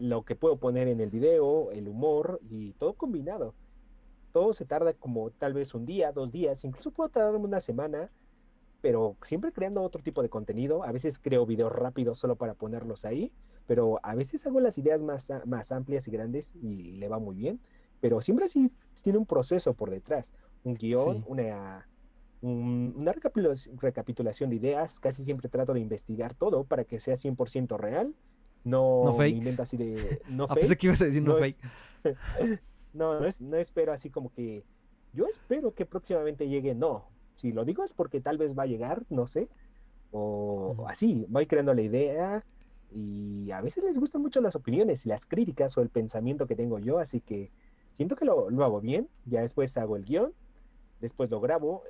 lo 0.01 0.23
que 0.23 0.35
puedo 0.35 0.57
poner 0.57 0.87
en 0.87 1.01
el 1.01 1.09
video, 1.09 1.71
el 1.71 1.87
humor 1.87 2.39
y 2.49 2.73
todo 2.73 2.93
combinado. 2.93 3.53
Todo 4.31 4.53
se 4.53 4.65
tarda 4.65 4.93
como 4.93 5.31
tal 5.31 5.53
vez 5.53 5.73
un 5.73 5.85
día, 5.85 6.11
dos 6.11 6.31
días, 6.31 6.63
incluso 6.63 6.91
puedo 6.91 7.09
tardarme 7.09 7.45
una 7.45 7.59
semana, 7.59 8.11
pero 8.81 9.15
siempre 9.23 9.51
creando 9.51 9.81
otro 9.81 10.03
tipo 10.03 10.21
de 10.21 10.29
contenido. 10.29 10.83
A 10.83 10.91
veces 10.91 11.17
creo 11.17 11.45
videos 11.45 11.71
rápidos 11.71 12.19
solo 12.19 12.35
para 12.35 12.53
ponerlos 12.53 13.03
ahí, 13.03 13.31
pero 13.67 13.99
a 14.01 14.15
veces 14.15 14.45
hago 14.47 14.59
las 14.59 14.77
ideas 14.77 15.03
más, 15.03 15.31
más 15.45 15.71
amplias 15.71 16.07
y 16.07 16.11
grandes 16.11 16.55
y 16.55 16.93
le 16.93 17.07
va 17.07 17.19
muy 17.19 17.35
bien. 17.35 17.59
Pero 17.99 18.21
siempre 18.21 18.45
así 18.45 18.71
tiene 19.03 19.19
un 19.19 19.25
proceso 19.25 19.73
por 19.73 19.89
detrás, 19.89 20.33
un 20.63 20.75
guion, 20.75 21.23
una 21.27 21.85
una 22.41 23.13
recapitulación 23.13 24.49
de 24.49 24.55
ideas. 24.55 24.99
Casi 24.99 25.23
siempre 25.23 25.49
trato 25.49 25.73
de 25.73 25.79
investigar 25.79 26.35
todo 26.35 26.63
para 26.63 26.83
que 26.83 26.99
sea 26.99 27.15
100% 27.15 27.77
real. 27.77 28.15
No, 28.63 29.05
no 29.05 29.15
fake. 29.15 29.37
invento 29.37 29.63
así 29.63 29.77
de. 29.77 30.21
No 30.29 30.45
ah, 30.49 30.55
fake. 30.55 30.77
que 30.77 30.87
ibas 30.87 31.01
a 31.01 31.05
decir 31.05 31.23
no, 31.23 31.37
fake. 31.37 31.57
no, 32.93 33.19
no, 33.19 33.57
espero 33.57 33.93
así 33.93 34.09
como 34.09 34.31
que. 34.31 34.63
Yo 35.13 35.25
espero 35.25 35.73
que 35.73 35.85
próximamente 35.85 36.47
llegue. 36.47 36.75
No. 36.75 37.05
Si 37.37 37.51
lo 37.51 37.65
digo 37.65 37.83
es 37.83 37.93
porque 37.93 38.19
tal 38.19 38.37
vez 38.37 38.57
va 38.57 38.63
a 38.63 38.67
llegar, 38.67 39.03
no 39.09 39.27
sé. 39.27 39.47
O 40.11 40.85
así, 40.87 41.25
voy 41.29 41.45
creando 41.45 41.73
la 41.73 41.81
idea. 41.81 42.45
Y 42.91 43.51
a 43.51 43.61
veces 43.61 43.83
les 43.83 43.97
gustan 43.97 44.21
mucho 44.21 44.41
las 44.41 44.55
opiniones 44.55 45.05
y 45.05 45.09
las 45.09 45.25
críticas 45.25 45.77
o 45.77 45.81
el 45.81 45.89
pensamiento 45.89 46.47
que 46.47 46.55
tengo 46.55 46.79
yo. 46.79 46.99
Así 46.99 47.19
que 47.19 47.51
siento 47.91 48.15
que 48.15 48.25
lo, 48.25 48.49
lo 48.49 48.63
hago 48.63 48.81
bien. 48.81 49.09
Ya 49.25 49.41
después 49.41 49.77
hago 49.77 49.97
el 49.97 50.05
guion. 50.05 50.33
Después 51.01 51.29
lo 51.29 51.39
grabo 51.39 51.83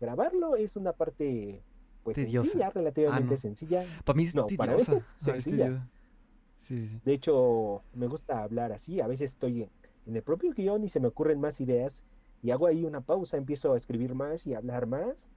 grabarlo 0.00 0.56
es 0.56 0.76
una 0.76 0.92
parte 0.92 1.62
pues 2.02 2.16
sencilla, 2.16 2.70
relativamente 2.70 3.34
ah, 3.34 3.38
sencilla. 3.38 3.84
Para 4.04 4.16
mí 4.16 4.24
es 4.24 4.34
no, 4.34 4.46
para 4.56 4.76
es 4.76 4.90
sencilla. 5.16 5.88
De 6.68 7.12
hecho, 7.12 7.82
me 7.94 8.06
gusta 8.06 8.42
hablar 8.42 8.72
así. 8.72 9.00
A 9.00 9.06
veces 9.06 9.32
estoy 9.32 9.68
en 10.06 10.16
el 10.16 10.22
propio 10.22 10.52
guion 10.52 10.84
y 10.84 10.88
se 10.88 11.00
me 11.00 11.08
ocurren 11.08 11.40
más 11.40 11.60
ideas 11.60 12.04
y 12.42 12.50
hago 12.50 12.66
ahí 12.66 12.84
una 12.84 13.00
pausa, 13.00 13.38
empiezo 13.38 13.72
a 13.72 13.76
escribir 13.76 14.14
más 14.14 14.46
y 14.46 14.54
a 14.54 14.58
hablar 14.58 14.86
más. 14.86 15.30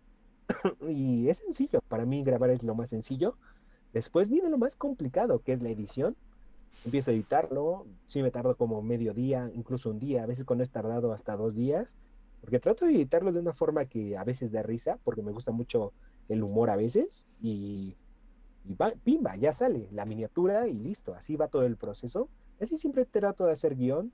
y 0.90 1.30
es 1.30 1.38
sencillo. 1.38 1.80
Para 1.88 2.06
mí 2.06 2.24
grabar 2.24 2.50
es 2.50 2.64
lo 2.64 2.76
más 2.76 2.90
sencillo. 2.90 3.38
Después 3.94 4.30
viene 4.30 4.50
lo 4.50 4.58
más 4.58 4.76
complicado, 4.76 5.40
que 5.40 5.54
es 5.54 5.62
la 5.62 5.70
edición. 5.70 6.16
Empiezo 6.86 7.12
a 7.12 7.14
editarlo. 7.14 7.86
Sí 8.08 8.22
me 8.22 8.32
tardo 8.32 8.56
como 8.56 8.82
medio 8.82 9.14
día, 9.14 9.52
incluso 9.54 9.90
un 9.90 10.00
día. 10.00 10.24
A 10.24 10.26
veces 10.26 10.46
cuando 10.46 10.64
es 10.64 10.72
tardado 10.72 11.12
hasta 11.14 11.36
dos 11.36 11.56
días. 11.56 11.98
Porque 12.42 12.60
trato 12.60 12.86
de 12.86 12.94
editarlos 12.94 13.34
de 13.34 13.40
una 13.40 13.54
forma 13.54 13.86
que 13.86 14.18
a 14.18 14.24
veces 14.24 14.52
da 14.52 14.62
risa, 14.64 15.00
porque 15.04 15.22
me 15.22 15.32
gusta 15.32 15.52
mucho 15.52 15.94
el 16.30 16.44
humor 16.44 16.70
a 16.70 16.76
veces, 16.76 17.28
y, 17.42 17.96
pimba, 19.04 19.36
ya 19.38 19.54
sale 19.54 19.88
la 19.92 20.06
miniatura 20.06 20.68
y 20.68 20.74
listo, 20.74 21.14
así 21.14 21.36
va 21.36 21.48
todo 21.48 21.64
el 21.64 21.78
proceso. 21.78 22.30
Así 22.60 22.78
siempre 22.78 23.06
trato 23.06 23.46
de 23.46 23.54
hacer 23.54 23.76
guion, 23.76 24.12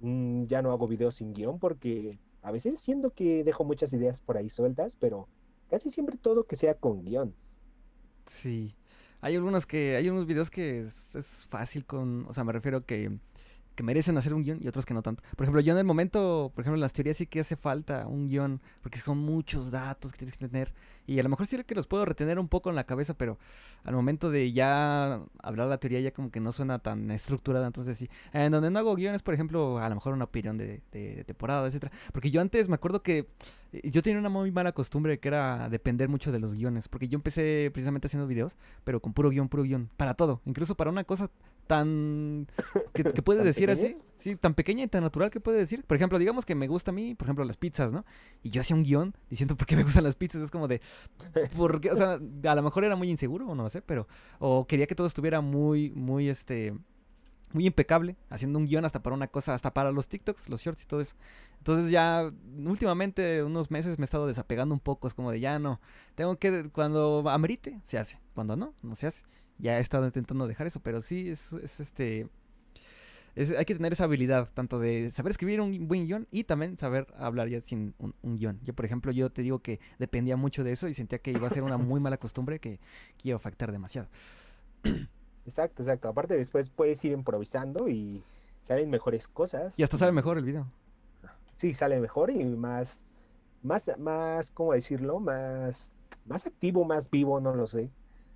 mm, 0.00 0.44
ya 0.44 0.62
no 0.62 0.70
hago 0.72 0.86
videos 0.86 1.14
sin 1.14 1.32
guion 1.32 1.58
porque 1.58 2.18
a 2.42 2.52
veces 2.52 2.78
siento 2.78 3.10
que 3.10 3.42
dejo 3.44 3.64
muchas 3.64 3.92
ideas 3.92 4.20
por 4.20 4.36
ahí 4.36 4.50
sueltas, 4.50 4.96
pero 4.98 5.28
casi 5.68 5.90
siempre 5.90 6.16
todo 6.16 6.44
que 6.44 6.56
sea 6.56 6.74
con 6.74 7.04
guion. 7.04 7.34
Sí, 8.26 8.74
hay 9.20 9.36
algunos 9.36 9.66
que, 9.66 9.96
hay 9.96 10.08
unos 10.08 10.26
videos 10.26 10.50
que 10.50 10.80
es, 10.80 11.46
fácil 11.48 11.84
con, 11.84 12.26
o 12.28 12.32
sea, 12.32 12.44
me 12.44 12.52
refiero 12.52 12.84
que 12.84 13.12
que 13.80 13.84
merecen 13.84 14.18
hacer 14.18 14.34
un 14.34 14.42
guion 14.42 14.58
y 14.60 14.68
otros 14.68 14.84
que 14.84 14.92
no 14.92 15.00
tanto. 15.00 15.22
Por 15.34 15.44
ejemplo, 15.44 15.62
yo 15.62 15.72
en 15.72 15.78
el 15.78 15.86
momento, 15.86 16.52
por 16.54 16.60
ejemplo, 16.60 16.76
en 16.76 16.82
las 16.82 16.92
teorías 16.92 17.16
sí 17.16 17.26
que 17.26 17.40
hace 17.40 17.56
falta 17.56 18.06
un 18.06 18.28
guion, 18.28 18.60
porque 18.82 18.98
son 18.98 19.16
muchos 19.16 19.70
datos 19.70 20.12
que 20.12 20.18
tienes 20.18 20.36
que 20.36 20.46
tener. 20.46 20.74
Y 21.06 21.18
a 21.18 21.22
lo 21.22 21.30
mejor 21.30 21.46
sí 21.46 21.56
que 21.64 21.74
los 21.74 21.86
puedo 21.86 22.04
retener 22.04 22.38
un 22.38 22.46
poco 22.46 22.68
en 22.68 22.76
la 22.76 22.84
cabeza, 22.84 23.14
pero 23.14 23.38
al 23.84 23.94
momento 23.94 24.30
de 24.30 24.52
ya 24.52 25.22
hablar 25.42 25.68
la 25.68 25.78
teoría 25.78 25.98
ya 26.00 26.10
como 26.10 26.30
que 26.30 26.40
no 26.40 26.52
suena 26.52 26.78
tan 26.78 27.10
estructurada. 27.10 27.66
Entonces 27.66 27.96
sí, 27.96 28.10
en 28.34 28.52
donde 28.52 28.70
no 28.70 28.78
hago 28.80 28.94
guiones, 28.96 29.22
por 29.22 29.32
ejemplo, 29.32 29.78
a 29.78 29.88
lo 29.88 29.94
mejor 29.94 30.12
una 30.12 30.26
opinión 30.26 30.58
de, 30.58 30.82
de, 30.92 31.24
temporada, 31.24 31.66
etcétera. 31.66 31.90
Porque 32.12 32.30
yo 32.30 32.42
antes 32.42 32.68
me 32.68 32.74
acuerdo 32.74 33.02
que 33.02 33.28
eh, 33.72 33.90
yo 33.90 34.02
tenía 34.02 34.18
una 34.18 34.28
muy 34.28 34.50
mala 34.50 34.72
costumbre 34.72 35.18
que 35.18 35.28
era 35.28 35.70
depender 35.70 36.10
mucho 36.10 36.32
de 36.32 36.38
los 36.38 36.54
guiones. 36.54 36.86
Porque 36.86 37.08
yo 37.08 37.16
empecé 37.16 37.70
precisamente 37.72 38.08
haciendo 38.08 38.26
videos, 38.26 38.56
pero 38.84 39.00
con 39.00 39.14
puro 39.14 39.30
guion, 39.30 39.48
puro 39.48 39.62
guion. 39.62 39.88
Para 39.96 40.12
todo. 40.12 40.42
Incluso 40.44 40.74
para 40.74 40.90
una 40.90 41.04
cosa 41.04 41.30
tan 41.70 42.48
que, 42.92 43.04
que 43.04 43.22
puedes 43.22 43.44
decir 43.44 43.70
así, 43.70 43.94
sí, 44.16 44.34
tan 44.34 44.54
pequeña 44.54 44.82
y 44.82 44.88
tan 44.88 45.04
natural 45.04 45.30
que 45.30 45.38
puede 45.38 45.58
decir. 45.58 45.84
Por 45.84 45.96
ejemplo, 45.96 46.18
digamos 46.18 46.44
que 46.44 46.56
me 46.56 46.66
gusta 46.66 46.90
a 46.90 46.94
mí, 46.94 47.14
por 47.14 47.26
ejemplo, 47.26 47.44
las 47.44 47.56
pizzas, 47.56 47.92
¿no? 47.92 48.04
Y 48.42 48.50
yo 48.50 48.60
hacía 48.60 48.74
un 48.74 48.82
guion 48.82 49.14
diciendo 49.28 49.56
por 49.56 49.68
qué 49.68 49.76
me 49.76 49.84
gustan 49.84 50.02
las 50.02 50.16
pizzas, 50.16 50.42
es 50.42 50.50
como 50.50 50.66
de 50.66 50.80
porque, 51.56 51.92
o 51.92 51.96
sea, 51.96 52.14
a 52.14 52.54
lo 52.56 52.62
mejor 52.62 52.82
era 52.82 52.96
muy 52.96 53.08
inseguro 53.08 53.46
o 53.46 53.54
no 53.54 53.68
sé, 53.68 53.82
pero 53.82 54.08
o 54.40 54.66
quería 54.66 54.88
que 54.88 54.96
todo 54.96 55.06
estuviera 55.06 55.40
muy 55.40 55.90
muy 55.90 56.28
este 56.28 56.74
muy 57.52 57.66
impecable, 57.66 58.16
haciendo 58.30 58.58
un 58.58 58.66
guion 58.66 58.84
hasta 58.84 59.00
para 59.02 59.14
una 59.14 59.28
cosa, 59.28 59.54
hasta 59.54 59.72
para 59.72 59.92
los 59.92 60.08
TikToks, 60.08 60.48
los 60.48 60.62
shorts 60.62 60.82
y 60.82 60.86
todo 60.86 61.00
eso. 61.00 61.14
Entonces 61.58 61.92
ya 61.92 62.32
últimamente, 62.64 63.44
unos 63.44 63.70
meses 63.70 63.96
me 63.96 64.02
he 64.02 64.06
estado 64.06 64.26
desapegando 64.26 64.74
un 64.74 64.80
poco, 64.80 65.06
es 65.06 65.14
como 65.14 65.30
de 65.30 65.38
ya 65.38 65.60
no, 65.60 65.80
tengo 66.16 66.36
que, 66.36 66.68
cuando 66.72 67.22
amerite, 67.28 67.80
se 67.84 67.96
hace, 67.96 68.20
cuando 68.34 68.56
no, 68.56 68.74
no 68.82 68.96
se 68.96 69.06
hace 69.06 69.22
ya 69.60 69.78
he 69.78 69.80
estado 69.80 70.06
intentando 70.06 70.46
dejar 70.46 70.66
eso, 70.66 70.80
pero 70.80 71.00
sí 71.00 71.30
es, 71.30 71.52
este... 71.80 72.28
hay 73.36 73.64
que 73.64 73.74
tener 73.74 73.92
esa 73.92 74.04
habilidad, 74.04 74.50
tanto 74.54 74.78
de 74.78 75.10
saber 75.10 75.30
escribir 75.30 75.60
un 75.60 75.86
buen 75.86 76.06
guion 76.06 76.26
y 76.30 76.44
también 76.44 76.76
saber 76.76 77.06
hablar 77.16 77.48
ya 77.48 77.60
sin 77.60 77.94
un, 77.98 78.36
guion. 78.36 78.60
Yo, 78.64 78.74
por 78.74 78.84
ejemplo, 78.84 79.12
yo 79.12 79.30
te 79.30 79.42
digo 79.42 79.60
que 79.60 79.80
dependía 79.98 80.36
mucho 80.36 80.64
de 80.64 80.72
eso 80.72 80.88
y 80.88 80.94
sentía 80.94 81.18
que 81.18 81.30
iba 81.30 81.46
a 81.46 81.50
ser 81.50 81.62
una 81.62 81.76
muy 81.76 82.00
mala 82.00 82.18
costumbre 82.18 82.58
que, 82.58 82.80
iba 83.22 83.34
a 83.34 83.36
afectar 83.36 83.72
demasiado. 83.72 84.08
Exacto, 85.46 85.82
exacto. 85.82 86.06
Aparte 86.06 86.36
después 86.36 86.68
puedes 86.68 87.02
ir 87.04 87.12
improvisando 87.12 87.88
y 87.88 88.22
salen 88.60 88.90
mejores 88.90 89.26
cosas. 89.26 89.76
Y 89.78 89.82
hasta 89.82 89.96
sale 89.96 90.12
mejor 90.12 90.36
el 90.36 90.44
video. 90.44 90.70
Sí, 91.56 91.74
sale 91.74 91.98
mejor 91.98 92.30
y 92.30 92.44
más, 92.44 93.06
más, 93.62 93.90
más, 93.98 94.50
¿cómo 94.50 94.74
decirlo? 94.74 95.18
Más, 95.18 95.92
más 96.26 96.46
activo, 96.46 96.84
más 96.84 97.10
vivo, 97.10 97.40
no 97.40 97.54
lo 97.54 97.66
sé. 97.66 97.90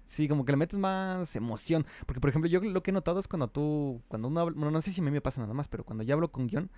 Sí, 0.06 0.28
como 0.28 0.44
que 0.44 0.52
le 0.52 0.56
metes 0.56 0.78
más 0.78 1.34
emoción. 1.36 1.86
Porque, 2.06 2.20
por 2.20 2.30
ejemplo, 2.30 2.48
yo 2.48 2.60
lo 2.60 2.82
que 2.82 2.90
he 2.90 2.94
notado 2.94 3.20
es 3.20 3.28
cuando 3.28 3.48
tú, 3.48 4.02
cuando 4.08 4.28
uno 4.28 4.40
habla, 4.40 4.54
bueno, 4.54 4.70
no 4.70 4.82
sé 4.82 4.92
si 4.92 5.00
a 5.00 5.04
mí 5.04 5.10
me 5.10 5.20
pasa 5.20 5.40
nada 5.40 5.54
más, 5.54 5.68
pero 5.68 5.84
cuando 5.84 6.04
yo 6.04 6.14
hablo 6.14 6.30
con 6.30 6.46
guion, 6.46 6.70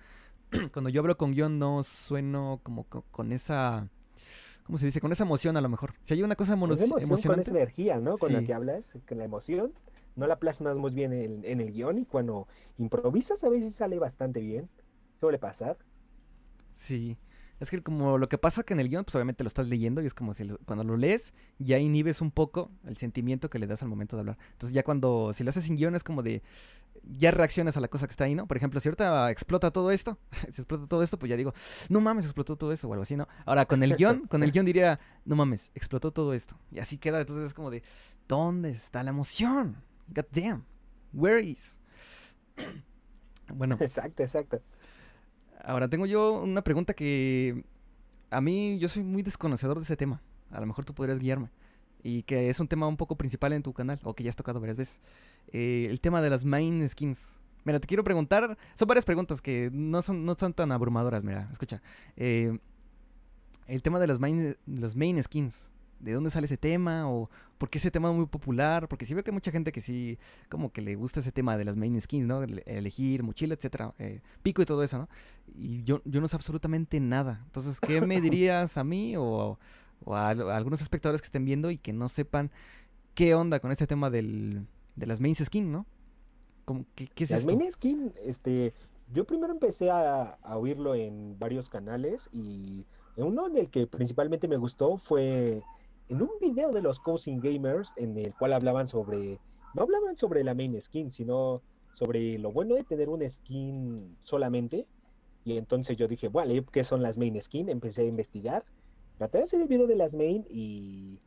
cuando 0.73 0.89
yo 0.89 1.01
hablo 1.01 1.17
con 1.17 1.31
guion 1.31 1.59
no 1.59 1.83
sueno 1.83 2.61
como 2.63 2.85
con, 2.85 3.31
esa, 3.31 3.89
¿cómo 4.63 4.77
se 4.77 4.85
dice? 4.85 5.01
Con 5.01 5.11
esa 5.11 5.23
emoción 5.23 5.57
a 5.57 5.61
lo 5.61 5.69
mejor. 5.69 5.93
Si 6.03 6.13
hay 6.13 6.23
una 6.23 6.35
cosa 6.35 6.53
emo 6.53 6.65
emocionante. 6.65 7.27
Con 7.27 7.39
esa 7.39 7.51
energía, 7.51 7.99
¿no? 7.99 8.17
Con 8.17 8.33
la 8.33 8.43
que 8.43 8.53
hablas, 8.53 8.97
con 9.07 9.17
la 9.17 9.25
emoción, 9.25 9.73
no 10.15 10.25
la 10.25 10.39
plasmas 10.39 10.77
muy 10.77 10.91
bien 10.91 11.13
en, 11.13 11.43
en 11.43 11.61
el 11.61 11.71
guion 11.71 11.99
y 11.99 12.05
cuando 12.05 12.47
improvisas 12.77 13.43
a 13.43 13.49
veces 13.49 13.75
sale 13.75 13.99
bastante 13.99 14.39
bien. 14.39 14.69
Suele 15.15 15.39
pasar. 15.39 15.77
Sí. 16.75 17.17
Es 17.59 17.71
que 17.71 17.81
como 17.81 18.17
lo 18.17 18.29
que 18.29 18.37
pasa 18.37 18.63
que 18.63 18.73
en 18.73 18.79
el 18.79 18.89
guion, 18.89 19.03
pues 19.03 19.15
obviamente 19.15 19.43
lo 19.43 19.47
estás 19.47 19.67
leyendo 19.67 20.01
y 20.01 20.05
es 20.05 20.13
como 20.13 20.33
si 20.33 20.47
cuando 20.65 20.83
lo 20.83 20.95
lees 20.95 21.33
ya 21.57 21.79
inhibes 21.79 22.21
un 22.21 22.31
poco 22.31 22.69
el 22.85 22.97
sentimiento 22.97 23.49
que 23.49 23.57
le 23.57 23.67
das 23.67 23.81
al 23.81 23.89
momento 23.89 24.15
de 24.15 24.21
hablar. 24.21 24.37
Entonces 24.51 24.73
ya 24.73 24.83
cuando, 24.83 25.31
si 25.33 25.43
lo 25.43 25.49
haces 25.49 25.63
sin 25.63 25.75
guion 25.75 25.95
es 25.95 26.03
como 26.03 26.21
de, 26.21 26.43
ya 27.03 27.31
reaccionas 27.31 27.77
a 27.77 27.81
la 27.81 27.87
cosa 27.87 28.07
que 28.07 28.11
está 28.11 28.25
ahí, 28.25 28.35
¿no? 28.35 28.47
Por 28.47 28.57
ejemplo, 28.57 28.79
si 28.79 28.89
ahorita 28.89 29.31
explota 29.31 29.71
todo 29.71 29.91
esto, 29.91 30.17
si 30.51 30.61
explota 30.61 30.87
todo 30.87 31.03
esto, 31.03 31.17
pues 31.17 31.29
ya 31.29 31.37
digo, 31.37 31.53
no 31.89 32.01
mames, 32.01 32.25
explotó 32.25 32.55
todo 32.55 32.71
esto 32.71 32.87
o 32.87 32.93
algo 32.93 33.03
así, 33.03 33.15
¿no? 33.15 33.27
Ahora 33.45 33.65
con 33.65 33.81
el 33.83 33.95
guion, 33.95 34.27
con 34.27 34.43
el 34.43 34.51
guion 34.53 34.65
diría, 34.65 34.99
no 35.25 35.35
mames, 35.35 35.71
explotó 35.73 36.11
todo 36.11 36.33
esto. 36.33 36.59
Y 36.71 36.79
así 36.79 36.97
queda, 36.97 37.19
entonces 37.19 37.45
es 37.45 37.53
como 37.53 37.71
de, 37.71 37.83
¿dónde 38.27 38.69
está 38.69 39.03
la 39.03 39.09
emoción? 39.09 39.77
God 40.09 40.25
damn, 40.31 40.63
where 41.13 41.41
is? 41.41 41.79
bueno. 43.53 43.77
Exacto, 43.79 44.23
exacto. 44.23 44.61
Ahora 45.63 45.87
tengo 45.87 46.05
yo 46.05 46.41
una 46.41 46.61
pregunta 46.61 46.93
que 46.93 47.63
a 48.29 48.41
mí 48.41 48.77
yo 48.79 48.89
soy 48.89 49.03
muy 49.03 49.23
desconocedor 49.23 49.77
de 49.77 49.83
ese 49.83 49.97
tema. 49.97 50.21
A 50.51 50.59
lo 50.59 50.65
mejor 50.65 50.85
tú 50.85 50.93
podrías 50.93 51.19
guiarme. 51.19 51.49
Y 52.03 52.23
que 52.23 52.49
es 52.49 52.59
un 52.59 52.67
tema 52.67 52.87
un 52.87 52.97
poco 52.97 53.15
principal 53.15 53.53
en 53.53 53.63
tu 53.63 53.73
canal, 53.73 53.99
o 54.03 54.13
que 54.13 54.23
ya 54.23 54.29
has 54.29 54.35
tocado 54.35 54.59
varias 54.59 54.77
veces. 54.77 55.01
Eh, 55.51 55.87
el 55.89 55.99
tema 55.99 56.21
de 56.21 56.29
las 56.29 56.45
main 56.45 56.87
skins. 56.87 57.35
Mira, 57.65 57.79
te 57.79 57.87
quiero 57.87 58.03
preguntar, 58.03 58.57
son 58.75 58.87
varias 58.87 59.03
preguntas 59.03 59.41
que 59.41 59.69
no 59.73 60.01
son, 60.01 60.23
no 60.23 60.35
son 60.35 60.53
tan 60.53 60.71
abrumadoras, 60.71 61.23
mira, 61.23 61.49
escucha. 61.51 61.81
Eh, 62.15 62.57
el 63.65 63.81
tema 63.81 63.99
de 63.99 64.07
las 64.07 64.19
main, 64.19 64.55
las 64.65 64.95
main 64.95 65.21
skins 65.21 65.69
de 65.99 66.13
dónde 66.13 66.29
sale 66.29 66.45
ese 66.45 66.57
tema 66.57 67.09
o 67.09 67.29
por 67.57 67.69
qué 67.69 67.77
ese 67.77 67.91
tema 67.91 68.09
es 68.09 68.15
muy 68.15 68.27
popular, 68.27 68.87
porque 68.87 69.05
sí 69.05 69.13
veo 69.13 69.23
que 69.23 69.31
hay 69.31 69.33
mucha 69.33 69.51
gente 69.51 69.71
que 69.71 69.81
sí, 69.81 70.19
como 70.49 70.71
que 70.71 70.81
le 70.81 70.95
gusta 70.95 71.19
ese 71.19 71.31
tema 71.31 71.57
de 71.57 71.65
las 71.65 71.75
main 71.75 71.99
skins, 71.99 72.27
¿no? 72.27 72.43
Elegir 72.43 73.23
mochila, 73.23 73.55
etcétera, 73.55 73.93
eh, 73.97 74.21
pico 74.43 74.61
y 74.61 74.65
todo 74.65 74.83
eso, 74.83 74.97
¿no? 74.97 75.09
Y 75.55 75.83
yo, 75.83 76.01
yo 76.05 76.21
no 76.21 76.27
sé 76.27 76.35
absolutamente 76.35 76.99
nada. 76.99 77.41
Entonces, 77.45 77.79
¿qué 77.79 78.01
me 78.01 78.21
dirías 78.21 78.77
a 78.77 78.83
mí 78.83 79.15
o, 79.17 79.57
a, 80.05 80.29
algunos 80.29 80.81
espectadores 80.81 81.21
que 81.21 81.27
estén 81.27 81.45
viendo 81.45 81.71
y 81.71 81.77
que 81.77 81.93
no 81.93 82.09
sepan 82.09 82.51
qué 83.15 83.33
onda 83.33 83.59
con 83.59 83.71
este 83.71 83.87
tema 83.87 84.09
del, 84.09 84.67
de 84.95 85.05
las 85.07 85.19
main 85.19 85.35
skins, 85.35 85.67
¿no? 85.67 85.85
¿Qué, 86.95 87.07
qué 87.07 87.23
es 87.23 87.31
las 87.31 87.45
main 87.45 87.71
skin, 87.71 88.13
este, 88.23 88.73
yo 89.13 89.25
primero 89.25 89.53
empecé 89.53 89.89
a, 89.89 90.37
a 90.43 90.57
oírlo 90.57 90.95
en 90.95 91.39
varios 91.39 91.69
canales 91.69 92.29
y 92.33 92.85
uno 93.15 93.47
en 93.47 93.57
el 93.57 93.69
que 93.69 93.87
principalmente 93.87 94.47
me 94.47 94.57
gustó 94.57 94.97
fue 94.97 95.63
en 96.09 96.21
un 96.21 96.31
video 96.39 96.71
de 96.71 96.81
los 96.81 96.99
Cousin 96.99 97.39
Gamers 97.39 97.93
en 97.97 98.17
el 98.17 98.33
cual 98.33 98.53
hablaban 98.53 98.87
sobre, 98.87 99.39
no 99.73 99.83
hablaban 99.83 100.17
sobre 100.17 100.43
la 100.43 100.55
main 100.55 100.79
skin, 100.81 101.11
sino 101.11 101.61
sobre 101.91 102.37
lo 102.37 102.51
bueno 102.51 102.75
de 102.75 102.83
tener 102.83 103.09
una 103.09 103.27
skin 103.27 104.15
solamente. 104.21 104.87
Y 105.43 105.57
entonces 105.57 105.97
yo 105.97 106.07
dije, 106.07 106.27
bueno, 106.27 106.53
¿qué 106.71 106.83
son 106.83 107.01
las 107.01 107.17
main 107.17 107.39
skin? 107.41 107.69
Empecé 107.69 108.03
a 108.03 108.05
investigar, 108.05 108.65
traté 109.17 109.39
de 109.39 109.43
hacer 109.45 109.61
el 109.61 109.67
video 109.67 109.87
de 109.87 109.95
las 109.95 110.15
main 110.15 110.45
y 110.49 111.19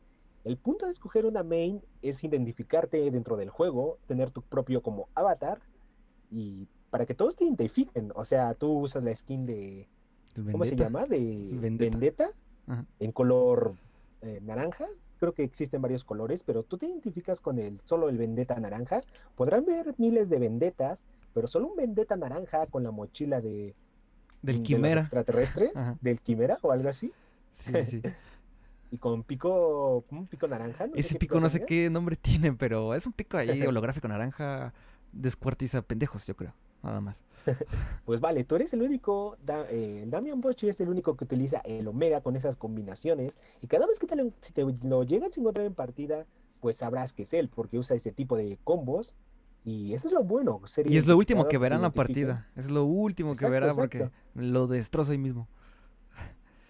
el 0.43 0.57
punto 0.57 0.85
de 0.85 0.91
escoger 0.91 1.25
una 1.25 1.43
main 1.43 1.81
es 2.01 2.23
identificarte 2.23 3.09
dentro 3.11 3.37
del 3.37 3.49
juego, 3.49 3.97
tener 4.07 4.31
tu 4.31 4.41
propio 4.41 4.81
como 4.81 5.09
avatar 5.15 5.59
y 6.31 6.67
para 6.89 7.05
que 7.05 7.13
todos 7.13 7.35
te 7.35 7.45
identifiquen. 7.45 8.11
O 8.15 8.25
sea, 8.25 8.53
tú 8.53 8.79
usas 8.79 9.03
la 9.03 9.15
skin 9.15 9.45
de... 9.45 9.87
¿Cómo 10.51 10.63
se 10.63 10.75
llama? 10.75 11.05
De 11.05 11.49
Vendetta, 11.51 12.31
en 12.99 13.11
color 13.11 13.75
eh, 14.21 14.39
naranja. 14.41 14.87
Creo 15.19 15.33
que 15.33 15.43
existen 15.43 15.81
varios 15.81 16.03
colores, 16.03 16.43
pero 16.43 16.63
tú 16.63 16.77
te 16.77 16.87
identificas 16.87 17.39
con 17.39 17.59
el 17.59 17.79
solo 17.85 18.09
el 18.09 18.17
vendetta 18.17 18.59
naranja. 18.59 19.01
Podrán 19.35 19.65
ver 19.65 19.93
miles 19.97 20.29
de 20.29 20.39
vendetas, 20.39 21.05
pero 21.33 21.47
solo 21.47 21.67
un 21.67 21.75
vendetta 21.75 22.15
naranja 22.15 22.65
con 22.67 22.83
la 22.83 22.91
mochila 22.91 23.41
de 23.41 23.75
del 24.41 24.63
quimera 24.63 25.01
extraterrestres, 25.01 25.73
del 26.01 26.19
quimera 26.19 26.57
o 26.61 26.71
algo 26.71 26.89
así. 26.89 27.11
Sí, 27.53 27.73
sí. 27.85 28.01
y 28.91 28.97
con 28.97 29.23
pico, 29.23 30.03
un 30.09 30.25
pico 30.27 30.47
naranja. 30.47 30.87
Ese 30.95 31.19
pico, 31.19 31.39
no 31.39 31.49
sé 31.49 31.65
qué 31.65 31.89
nombre 31.89 32.15
tiene, 32.21 32.53
pero 32.53 32.95
es 32.95 33.05
un 33.05 33.13
pico 33.13 33.37
ahí 33.37 33.61
holográfico 33.67 34.07
naranja, 34.07 34.73
descuartiza 35.11 35.81
pendejos, 35.83 36.25
yo 36.25 36.35
creo 36.35 36.53
nada 36.83 37.01
más. 37.01 37.23
pues 38.05 38.19
vale, 38.19 38.43
tú 38.43 38.55
eres 38.55 38.73
el 38.73 38.81
único, 38.81 39.37
eh, 39.69 40.03
Damian 40.07 40.41
Bochi 40.41 40.69
es 40.69 40.79
el 40.81 40.89
único 40.89 41.15
que 41.15 41.23
utiliza 41.23 41.59
el 41.59 41.87
Omega 41.87 42.21
con 42.21 42.35
esas 42.35 42.55
combinaciones 42.55 43.39
y 43.61 43.67
cada 43.67 43.87
vez 43.87 43.99
que 43.99 44.07
te 44.07 44.15
lo, 44.15 44.31
si 44.41 44.53
te 44.53 44.63
lo 44.63 45.03
llegas 45.03 45.37
a 45.37 45.39
encontrar 45.39 45.65
en 45.65 45.73
partida, 45.73 46.25
pues 46.59 46.77
sabrás 46.77 47.13
que 47.13 47.23
es 47.23 47.33
él, 47.33 47.49
porque 47.49 47.77
usa 47.77 47.95
ese 47.95 48.11
tipo 48.11 48.37
de 48.37 48.59
combos 48.63 49.15
y 49.63 49.93
eso 49.93 50.07
es 50.07 50.13
lo 50.13 50.23
bueno. 50.23 50.61
y 50.85 50.97
es 50.97 51.07
lo 51.07 51.17
último 51.17 51.47
que 51.47 51.57
verá 51.57 51.75
en 51.75 51.81
la 51.81 51.91
partida, 51.91 52.47
es 52.55 52.69
lo 52.69 52.85
último 52.85 53.35
que 53.35 53.47
verá 53.47 53.73
porque 53.73 54.09
lo 54.35 54.67
destroza 54.67 55.11
ahí 55.11 55.17
mismo. 55.17 55.47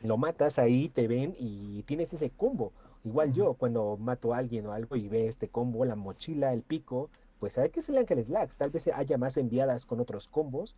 Lo 0.04 0.17
matas 0.17 0.58
ahí, 0.58 0.89
te 0.89 1.08
ven 1.08 1.36
y 1.38 1.84
tienes 1.84 2.12
ese 2.13 2.32
combo. 2.32 2.74
Igual 3.04 3.34
yo, 3.34 3.54
cuando 3.54 3.97
mato 3.97 4.34
a 4.34 4.38
alguien 4.38 4.65
o 4.65 4.71
algo 4.71 4.95
y 4.95 5.08
ve 5.08 5.28
este 5.28 5.47
combo, 5.47 5.86
la 5.86 5.95
mochila, 5.95 6.54
el 6.54 6.63
pico, 6.63 7.10
pues 7.41 7.54
sabe 7.54 7.71
que 7.71 7.80
es 7.80 7.89
el 7.89 7.97
Ángel 7.97 8.23
Slacks. 8.23 8.56
Tal 8.56 8.69
vez 8.69 8.88
haya 8.88 9.17
más 9.17 9.36
enviadas 9.36 9.88
con 9.88 9.99
otros 9.99 10.27
combos, 10.27 10.75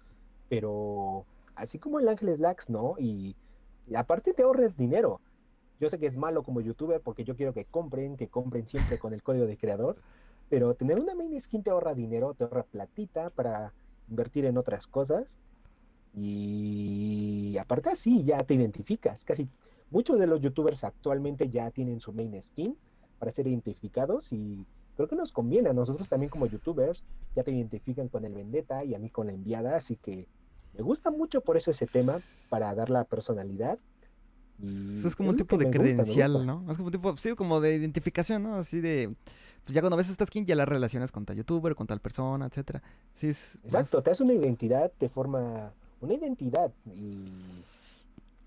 pero 0.48 1.26
así 1.56 1.78
como 1.78 2.00
el 2.00 2.08
Ángel 2.08 2.34
Slacks, 2.34 2.70
¿no? 2.70 2.96
Y, 2.98 3.36
aparte 3.94 4.34
te 4.34 4.44
ahorres 4.44 4.78
dinero. 4.78 5.20
Yo 5.82 5.90
sé 5.90 6.00
que 6.00 6.06
es 6.06 6.16
malo 6.16 6.42
como 6.42 6.62
youtuber 6.62 7.02
porque 7.02 7.26
yo 7.26 7.36
quiero 7.36 7.54
que 7.54 7.66
compren, 7.66 8.16
que 8.16 8.30
compren 8.30 8.66
siempre 8.66 8.98
con 8.98 9.14
el 9.14 9.22
código 9.22 9.46
de 9.46 9.58
creador, 9.58 9.98
pero 10.50 10.74
tener 10.74 11.02
una 11.02 11.14
main 11.16 11.38
skin 11.38 11.64
te 11.64 11.70
ahorra 11.70 11.94
dinero, 11.94 12.34
te 12.34 12.46
ahorra 12.46 12.64
platita 12.64 13.30
para 13.30 13.74
invertir 14.08 14.46
en 14.46 14.58
otras 14.58 14.88
cosas. 14.88 15.40
Y 16.16 17.58
aparte 17.60 17.90
así 17.90 18.24
ya 18.24 18.42
te 18.46 18.54
identificas. 18.54 19.26
Casi 19.26 19.50
muchos 19.90 20.18
de 20.18 20.28
los 20.28 20.40
youtubers 20.40 20.86
actualmente 20.86 21.50
ya 21.50 21.72
tienen 21.72 22.00
su 22.00 22.14
main 22.14 22.42
skin 22.42 22.78
para 23.20 23.34
ser 23.34 23.48
identificados 23.48 24.32
y 24.32 24.66
creo 24.96 25.08
que 25.08 25.16
nos 25.16 25.32
conviene 25.32 25.70
a 25.70 25.74
nosotros 25.74 26.08
también 26.10 26.30
como 26.30 26.46
youtubers, 26.46 27.04
ya 27.36 27.44
te 27.44 27.52
identifican 27.52 28.08
con 28.08 28.26
el 28.26 28.34
vendetta 28.34 28.84
y 28.84 28.96
a 28.96 29.00
mí 29.00 29.10
con 29.10 29.28
la 29.28 29.34
enviada, 29.34 29.76
así 29.76 29.96
que 29.96 30.28
me 30.74 30.82
gusta 30.82 31.12
mucho 31.12 31.42
por 31.42 31.58
eso 31.58 31.72
ese 31.72 31.86
tema, 31.86 32.16
para 32.50 32.74
dar 32.74 32.90
la 32.90 33.04
personalidad. 33.04 33.78
Y 34.60 35.06
es 35.06 35.16
como 35.16 35.32
un 35.32 35.38
tipo 35.38 35.58
de 35.58 35.70
credencial, 35.70 36.46
¿no? 36.46 36.66
Es 36.70 36.78
como 36.78 36.88
un 36.88 36.92
tipo, 36.92 37.18
sí, 37.18 37.34
como 37.36 37.60
de 37.60 37.76
identificación, 37.76 38.44
¿no? 38.44 38.56
Así 38.56 38.80
de, 38.82 39.14
pues 39.64 39.74
ya 39.74 39.82
cuando 39.82 39.98
ves 39.98 40.10
esta 40.10 40.26
skin 40.26 40.46
ya 40.46 40.56
la 40.56 40.66
relacionas 40.66 41.12
con 41.12 41.26
tal 41.26 41.38
youtuber, 41.38 41.76
con 41.76 41.88
tal 41.88 42.00
persona, 42.00 42.46
etcétera. 42.48 42.82
Sí, 43.14 43.28
es 43.28 43.60
Exacto, 43.64 44.02
te 44.02 44.12
hace 44.12 44.24
una 44.24 44.34
identidad, 44.34 44.92
te 44.98 45.10
forma 45.10 45.72
una 46.02 46.14
identidad 46.14 46.72
y 46.86 47.30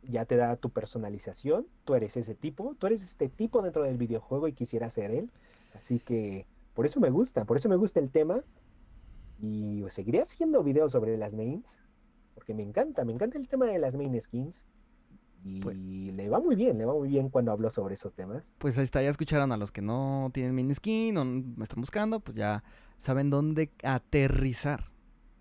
ya 0.08 0.24
te 0.24 0.36
da 0.36 0.56
tu 0.56 0.70
personalización, 0.70 1.66
tú 1.84 1.94
eres 1.94 2.16
ese 2.16 2.34
tipo, 2.34 2.74
tú 2.78 2.86
eres 2.86 3.02
este 3.02 3.28
tipo 3.28 3.62
dentro 3.62 3.82
del 3.82 3.96
videojuego 3.96 4.48
y 4.48 4.52
quisiera 4.52 4.90
ser 4.90 5.10
él. 5.10 5.30
Así 5.76 5.98
que 5.98 6.46
por 6.74 6.86
eso 6.86 7.00
me 7.00 7.10
gusta, 7.10 7.44
por 7.44 7.56
eso 7.56 7.68
me 7.68 7.76
gusta 7.76 8.00
el 8.00 8.10
tema. 8.10 8.42
Y 9.40 9.84
seguiré 9.88 10.20
haciendo 10.20 10.62
videos 10.62 10.92
sobre 10.92 11.16
las 11.16 11.34
mains, 11.34 11.78
porque 12.34 12.54
me 12.54 12.62
encanta, 12.62 13.04
me 13.04 13.12
encanta 13.12 13.38
el 13.38 13.48
tema 13.48 13.66
de 13.66 13.78
las 13.78 13.96
main 13.96 14.18
skins. 14.20 14.64
Y 15.44 15.60
pues 15.60 15.76
le 15.76 16.28
va 16.28 16.40
muy 16.40 16.56
bien, 16.56 16.78
le 16.78 16.86
va 16.86 16.94
muy 16.94 17.08
bien 17.08 17.28
cuando 17.28 17.52
hablo 17.52 17.70
sobre 17.70 17.94
esos 17.94 18.14
temas. 18.14 18.52
Pues 18.58 18.78
ahí 18.78 18.84
está, 18.84 19.02
ya 19.02 19.10
escucharon 19.10 19.52
a 19.52 19.56
los 19.56 19.70
que 19.70 19.82
no 19.82 20.30
tienen 20.32 20.54
main 20.54 20.74
skin 20.74 21.16
o 21.18 21.24
me 21.24 21.62
están 21.62 21.80
buscando, 21.80 22.20
pues 22.20 22.36
ya 22.36 22.64
saben 22.98 23.30
dónde 23.30 23.70
aterrizar. 23.82 24.90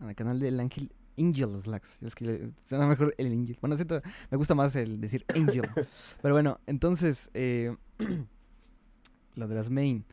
En 0.02 0.10
el 0.10 0.16
canal 0.16 0.40
del 0.40 0.60
Ángel 0.60 0.92
Angel 1.18 1.58
Slacks. 1.58 2.02
Es 2.04 2.16
que 2.16 2.50
suena 2.64 2.86
mejor 2.86 3.14
el 3.18 3.32
Angel. 3.32 3.58
Bueno, 3.62 3.76
siento, 3.76 4.02
me 4.30 4.38
gusta 4.38 4.56
más 4.56 4.76
el 4.76 5.00
decir 5.00 5.26
Angel. 5.36 5.64
Pero 6.22 6.34
bueno, 6.34 6.60
entonces, 6.68 7.30
eh, 7.34 7.76
lo 9.36 9.48
de 9.48 9.56
las 9.56 9.70
main, 9.70 10.06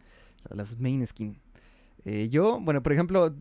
las 0.51 0.79
main 0.79 1.07
skin. 1.07 1.39
Eh, 2.05 2.29
yo, 2.29 2.61
bueno, 2.61 2.83
por 2.83 2.93
ejemplo, 2.93 3.35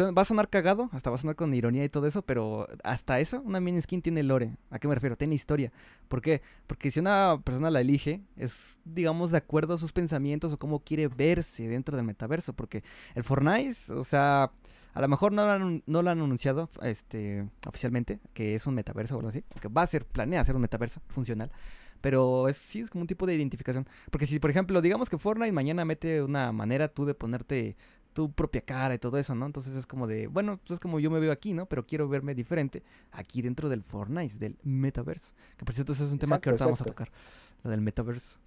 va 0.00 0.22
a 0.22 0.24
sonar 0.24 0.48
cagado, 0.48 0.88
hasta 0.92 1.10
va 1.10 1.16
a 1.16 1.18
sonar 1.20 1.36
con 1.36 1.54
ironía 1.54 1.84
y 1.84 1.88
todo 1.88 2.06
eso, 2.06 2.22
pero 2.22 2.68
hasta 2.82 3.20
eso, 3.20 3.40
una 3.42 3.60
main 3.60 3.80
skin 3.80 4.02
tiene 4.02 4.22
lore. 4.22 4.56
¿A 4.70 4.78
qué 4.78 4.88
me 4.88 4.94
refiero? 4.94 5.16
Tiene 5.16 5.34
historia. 5.34 5.72
¿Por 6.08 6.20
qué? 6.20 6.42
Porque 6.66 6.90
si 6.90 7.00
una 7.00 7.40
persona 7.44 7.70
la 7.70 7.80
elige, 7.80 8.20
es, 8.36 8.78
digamos, 8.84 9.30
de 9.30 9.38
acuerdo 9.38 9.74
a 9.74 9.78
sus 9.78 9.92
pensamientos 9.92 10.52
o 10.52 10.58
cómo 10.58 10.80
quiere 10.80 11.08
verse 11.08 11.68
dentro 11.68 11.96
del 11.96 12.06
metaverso. 12.06 12.52
Porque 12.52 12.82
el 13.14 13.24
Fortnite, 13.24 13.92
o 13.92 14.04
sea, 14.04 14.50
a 14.94 15.00
lo 15.00 15.08
mejor 15.08 15.32
no 15.32 15.44
lo 15.44 15.50
han, 15.50 15.82
no 15.86 16.02
lo 16.02 16.10
han 16.10 16.20
anunciado 16.20 16.70
este, 16.82 17.48
oficialmente, 17.66 18.20
que 18.32 18.54
es 18.54 18.66
un 18.66 18.74
metaverso 18.74 19.14
o 19.14 19.18
algo 19.18 19.28
así, 19.28 19.44
que 19.60 19.68
va 19.68 19.82
a 19.82 19.86
ser, 19.86 20.06
planea 20.06 20.44
ser 20.44 20.54
un 20.56 20.62
metaverso 20.62 21.00
funcional. 21.08 21.50
Pero 22.04 22.50
es, 22.50 22.58
sí 22.58 22.80
es 22.80 22.90
como 22.90 23.00
un 23.00 23.06
tipo 23.06 23.24
de 23.24 23.34
identificación. 23.34 23.88
Porque 24.10 24.26
si, 24.26 24.38
por 24.38 24.50
ejemplo, 24.50 24.82
digamos 24.82 25.08
que 25.08 25.16
Fortnite 25.16 25.52
mañana 25.52 25.86
mete 25.86 26.22
una 26.22 26.52
manera 26.52 26.88
tú 26.88 27.06
de 27.06 27.14
ponerte 27.14 27.78
tu 28.12 28.30
propia 28.30 28.60
cara 28.60 28.92
y 28.92 28.98
todo 28.98 29.16
eso, 29.16 29.34
¿no? 29.34 29.46
Entonces 29.46 29.74
es 29.74 29.86
como 29.86 30.06
de, 30.06 30.26
bueno, 30.26 30.58
pues 30.58 30.72
es 30.72 30.80
como 30.80 31.00
yo 31.00 31.10
me 31.10 31.18
veo 31.18 31.32
aquí, 31.32 31.54
¿no? 31.54 31.64
Pero 31.64 31.86
quiero 31.86 32.06
verme 32.06 32.34
diferente 32.34 32.82
aquí 33.10 33.40
dentro 33.40 33.70
del 33.70 33.82
Fortnite, 33.82 34.36
del 34.36 34.58
metaverso. 34.64 35.32
Que 35.56 35.64
por 35.64 35.74
cierto, 35.74 35.94
ese 35.94 36.04
es 36.04 36.12
un 36.12 36.18
tema 36.18 36.38
que 36.42 36.50
ahorita 36.50 36.66
vamos 36.66 36.82
a 36.82 36.84
tocar, 36.84 37.10
lo 37.62 37.70
del 37.70 37.80
metaverso. 37.80 38.38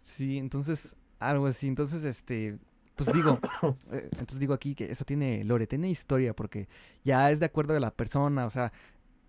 Sí, 0.00 0.38
entonces, 0.38 0.96
algo 1.18 1.46
así. 1.46 1.68
Entonces, 1.68 2.04
este, 2.04 2.58
pues 2.96 3.12
digo, 3.12 3.38
eh, 3.92 4.08
entonces 4.12 4.40
digo 4.40 4.54
aquí 4.54 4.74
que 4.74 4.90
eso 4.90 5.04
tiene 5.04 5.44
lore, 5.44 5.66
tiene 5.66 5.90
historia, 5.90 6.34
porque 6.34 6.70
ya 7.04 7.30
es 7.30 7.38
de 7.38 7.44
acuerdo 7.44 7.76
a 7.76 7.80
la 7.80 7.90
persona, 7.90 8.46
o 8.46 8.50
sea, 8.50 8.72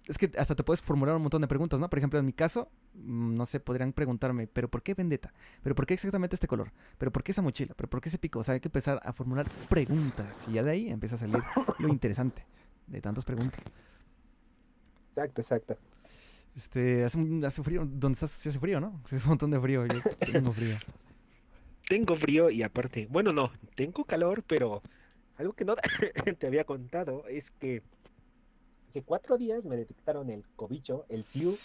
es 0.06 0.18
que 0.18 0.32
hasta 0.38 0.56
te 0.56 0.64
puedes 0.64 0.82
formular 0.82 1.14
un 1.18 1.24
montón 1.24 1.42
de 1.42 1.50
preguntas, 1.50 1.78
¿no? 1.78 1.90
Por 1.90 2.00
ejemplo, 2.00 2.18
en 2.18 2.26
mi 2.26 2.34
caso, 2.34 2.70
no 2.94 3.46
sé, 3.46 3.60
podrían 3.60 3.94
preguntarme, 3.94 4.48
¿pero 4.48 4.70
por 4.70 4.84
qué 4.84 4.94
vendetta? 4.94 5.34
¿Pero 5.64 5.76
por 5.76 5.86
qué 5.86 5.94
exactamente 5.94 6.36
este 6.36 6.48
color? 6.48 6.72
¿Pero 6.98 7.12
por 7.12 7.24
qué 7.24 7.32
esa 7.32 7.42
mochila? 7.42 7.74
¿Pero 7.76 7.90
por 7.90 8.02
qué 8.02 8.10
ese 8.10 8.18
pico? 8.18 8.40
O 8.40 8.44
sea, 8.44 8.54
hay 8.54 8.60
que 8.60 8.68
empezar 8.68 9.00
a 9.04 9.14
formular 9.14 9.48
preguntas 9.70 10.46
y 10.48 10.54
ya 10.54 10.64
de 10.64 10.72
ahí 10.72 10.90
empieza 10.90 11.16
a 11.16 11.20
salir 11.20 11.42
lo 11.80 11.88
interesante 11.90 12.46
de 12.88 13.02
tantas 13.02 13.26
preguntas. 13.26 13.62
Exacto, 15.08 15.42
exacto. 15.42 15.78
Este, 16.56 17.06
hace, 17.06 17.20
hace 17.46 17.64
frío, 17.64 17.86
¿dónde 17.86 18.16
estás? 18.16 18.32
Sí 18.32 18.50
hace 18.50 18.60
frío, 18.60 18.82
¿no? 18.82 19.02
hace 19.06 19.16
un 19.18 19.30
montón 19.30 19.52
de 19.52 19.60
frío, 19.60 19.86
yo 19.86 20.00
tengo 20.32 20.52
frío. 20.52 20.78
Tengo 21.88 22.16
frío 22.16 22.50
y 22.50 22.64
aparte, 22.64 23.06
bueno, 23.10 23.34
no, 23.34 23.52
tengo 23.76 24.06
calor, 24.06 24.44
pero 24.48 24.82
algo 25.36 25.52
que 25.52 25.66
no 25.66 25.76
te 26.40 26.48
había 26.48 26.64
contado 26.64 27.28
es 27.28 27.52
que 27.52 27.84
Hace 28.92 29.04
cuatro 29.04 29.38
días 29.38 29.66
me 29.66 29.78
detectaron 29.78 30.30
el 30.30 30.44
cobicho, 30.58 31.06
el 31.08 31.24
SIU. 31.24 31.58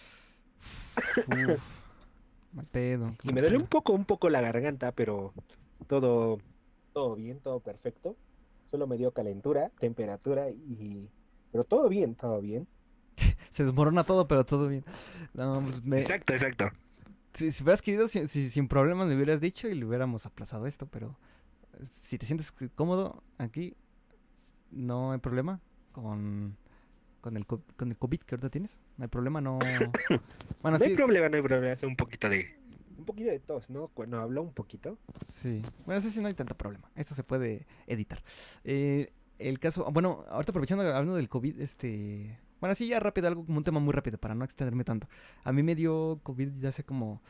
Mal 2.53 2.67
pedo. 2.71 3.15
Y 3.23 3.33
me 3.33 3.41
duele 3.41 3.57
un 3.57 3.67
poco, 3.67 3.93
un 3.93 4.05
poco 4.05 4.29
la 4.29 4.41
garganta, 4.41 4.93
pero 4.93 5.33
todo, 5.87 6.39
todo 6.93 7.15
bien, 7.17 7.41
todo 7.41 7.61
perfecto. 7.61 8.17
Solo 8.65 8.87
me 8.87 8.97
dio 8.97 9.13
calentura, 9.13 9.71
temperatura 9.79 10.51
y... 10.51 11.09
Pero 11.53 11.65
todo 11.65 11.89
bien, 11.89 12.15
todo 12.15 12.41
bien. 12.41 12.67
Se 13.51 13.63
desmorona 13.63 14.05
todo, 14.05 14.27
pero 14.27 14.45
todo 14.45 14.69
bien. 14.69 14.85
Pues 15.35 16.05
exacto, 16.05 16.33
exacto. 16.33 16.71
Si, 17.35 17.53
si 17.53 17.63
hubieras 17.63 17.83
querido, 17.83 18.09
sin 18.09 18.69
problemas 18.69 19.07
me 19.07 19.15
hubieras 19.15 19.41
dicho 19.41 19.69
y 19.69 19.75
le 19.75 19.85
hubiéramos 19.85 20.27
aplazado 20.27 20.67
esto, 20.67 20.87
pero 20.87 21.17
si 21.91 22.19
te 22.19 22.27
sientes 22.27 22.53
cómodo 22.75 23.23
aquí, 23.39 23.75
no 24.71 25.13
hay 25.13 25.19
problema 25.19 25.61
con 25.93 26.57
con 27.27 27.37
el, 27.37 27.45
con 27.45 27.89
el 27.89 27.97
COVID 27.97 28.21
que 28.21 28.37
ahorita 28.37 28.51
tienes? 28.51 28.81
¿No 28.97 29.03
hay 29.03 29.09
problema? 29.09 29.41
No, 29.41 29.59
bueno, 30.63 30.79
no 30.79 30.85
hay 30.85 30.95
problema, 30.95 31.29
no 31.29 31.37
hay 31.37 31.43
problema. 31.43 31.73
Hace 31.73 31.85
un 31.85 31.97
poquito 31.97 32.29
de... 32.29 32.57
Un 32.97 33.05
poquito 33.05 33.31
de 33.31 33.41
tos, 33.41 33.69
¿no? 33.69 33.89
Cuando 33.89 34.21
hablo 34.21 34.43
un 34.43 34.53
poquito. 34.53 34.97
Sí. 35.29 35.61
Bueno, 35.87 36.01
sí, 36.01 36.13
sí, 36.13 36.21
no 36.21 36.29
hay 36.29 36.35
tanto 36.35 36.57
problema. 36.57 36.89
Esto 36.95 37.17
se 37.17 37.25
puede 37.25 37.67
editar. 37.89 38.23
Eh, 38.63 39.13
el 39.39 39.59
caso... 39.59 39.91
Bueno, 39.91 40.25
ahorita 40.29 40.53
aprovechando, 40.53 40.85
hablando 40.85 41.17
del 41.17 41.29
COVID, 41.29 41.61
este... 41.61 42.39
Bueno, 42.61 42.77
sí, 42.77 42.87
ya 42.87 43.01
rápido, 43.01 43.27
algo 43.27 43.45
como 43.45 43.59
un 43.59 43.65
tema 43.65 43.81
muy 43.81 43.93
rápido 43.93 44.19
para 44.19 44.37
no 44.37 44.45
extenderme 44.45 44.85
tanto. 44.85 45.09
A 45.43 45.51
mí 45.51 45.65
me 45.65 45.75
dio 45.75 46.21
COVID 46.23 46.61
ya 46.61 46.69
hace 46.69 46.85
como... 46.85 47.21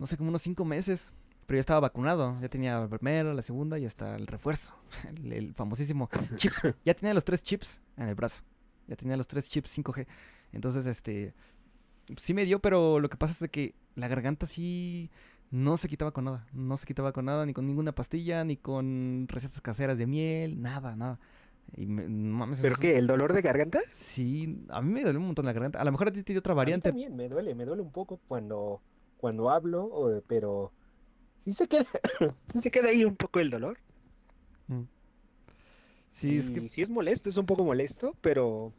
No 0.00 0.06
sé, 0.06 0.16
como 0.16 0.30
unos 0.30 0.42
cinco 0.42 0.64
meses. 0.64 1.14
Pero 1.46 1.58
yo 1.58 1.60
estaba 1.60 1.78
vacunado, 1.78 2.36
ya 2.40 2.48
tenía 2.48 2.80
la 2.80 2.88
primera, 2.88 3.32
la 3.32 3.42
segunda 3.42 3.78
y 3.78 3.86
hasta 3.86 4.16
el 4.16 4.26
refuerzo, 4.26 4.74
el, 5.08 5.32
el 5.32 5.54
famosísimo 5.54 6.08
chip. 6.36 6.50
Ya 6.84 6.94
tenía 6.94 7.14
los 7.14 7.22
tres 7.22 7.44
chips 7.44 7.80
en 7.96 8.08
el 8.08 8.16
brazo. 8.16 8.42
Ya 8.88 8.96
tenía 8.96 9.16
los 9.16 9.26
tres 9.26 9.48
chips 9.48 9.78
5G. 9.78 10.06
Entonces, 10.52 10.86
este. 10.86 11.34
Sí 12.16 12.34
me 12.34 12.44
dio, 12.44 12.60
pero 12.60 13.00
lo 13.00 13.08
que 13.08 13.16
pasa 13.16 13.32
es 13.32 13.40
de 13.40 13.48
que 13.48 13.74
la 13.94 14.08
garganta 14.08 14.46
sí 14.46 15.10
no 15.50 15.76
se 15.76 15.88
quitaba 15.88 16.12
con 16.12 16.24
nada. 16.24 16.46
No 16.52 16.76
se 16.76 16.86
quitaba 16.86 17.12
con 17.12 17.24
nada, 17.24 17.46
ni 17.46 17.54
con 17.54 17.66
ninguna 17.66 17.94
pastilla, 17.94 18.44
ni 18.44 18.56
con 18.56 19.26
recetas 19.28 19.60
caseras 19.60 19.96
de 19.96 20.06
miel, 20.06 20.60
nada, 20.60 20.96
nada. 20.96 21.18
Y 21.76 21.86
¿Pero 22.60 22.76
qué? 22.76 22.98
¿El 22.98 23.06
dolor 23.06 23.32
de 23.32 23.42
garganta? 23.42 23.80
Sí, 23.92 24.64
a 24.68 24.82
mí 24.82 24.92
me 24.92 25.02
duele 25.02 25.18
un 25.18 25.26
montón 25.26 25.46
la 25.46 25.52
garganta. 25.52 25.80
A 25.80 25.84
lo 25.84 25.92
mejor 25.92 26.08
a 26.08 26.12
ti 26.12 26.22
te 26.22 26.32
dio 26.32 26.40
otra 26.40 26.54
variante. 26.54 26.90
A 26.90 26.92
mí 26.92 27.02
también 27.02 27.16
me 27.16 27.28
duele, 27.28 27.54
me 27.54 27.64
duele 27.64 27.82
un 27.82 27.90
poco 27.90 28.20
cuando, 28.28 28.80
cuando 29.16 29.50
hablo, 29.50 30.22
pero 30.28 30.72
sí 31.44 31.52
se 31.52 31.68
queda, 31.68 31.86
sí 32.52 32.60
se 32.60 32.70
queda 32.70 32.88
ahí 32.88 33.04
un 33.04 33.16
poco 33.16 33.40
el 33.40 33.50
dolor. 33.50 33.78
Sí, 36.14 36.38
es 36.38 36.48
que... 36.48 36.68
sí 36.68 36.80
es 36.80 36.90
molesto, 36.90 37.28
es 37.28 37.36
un 37.36 37.44
poco 37.44 37.64
molesto, 37.64 38.16
pero... 38.20 38.72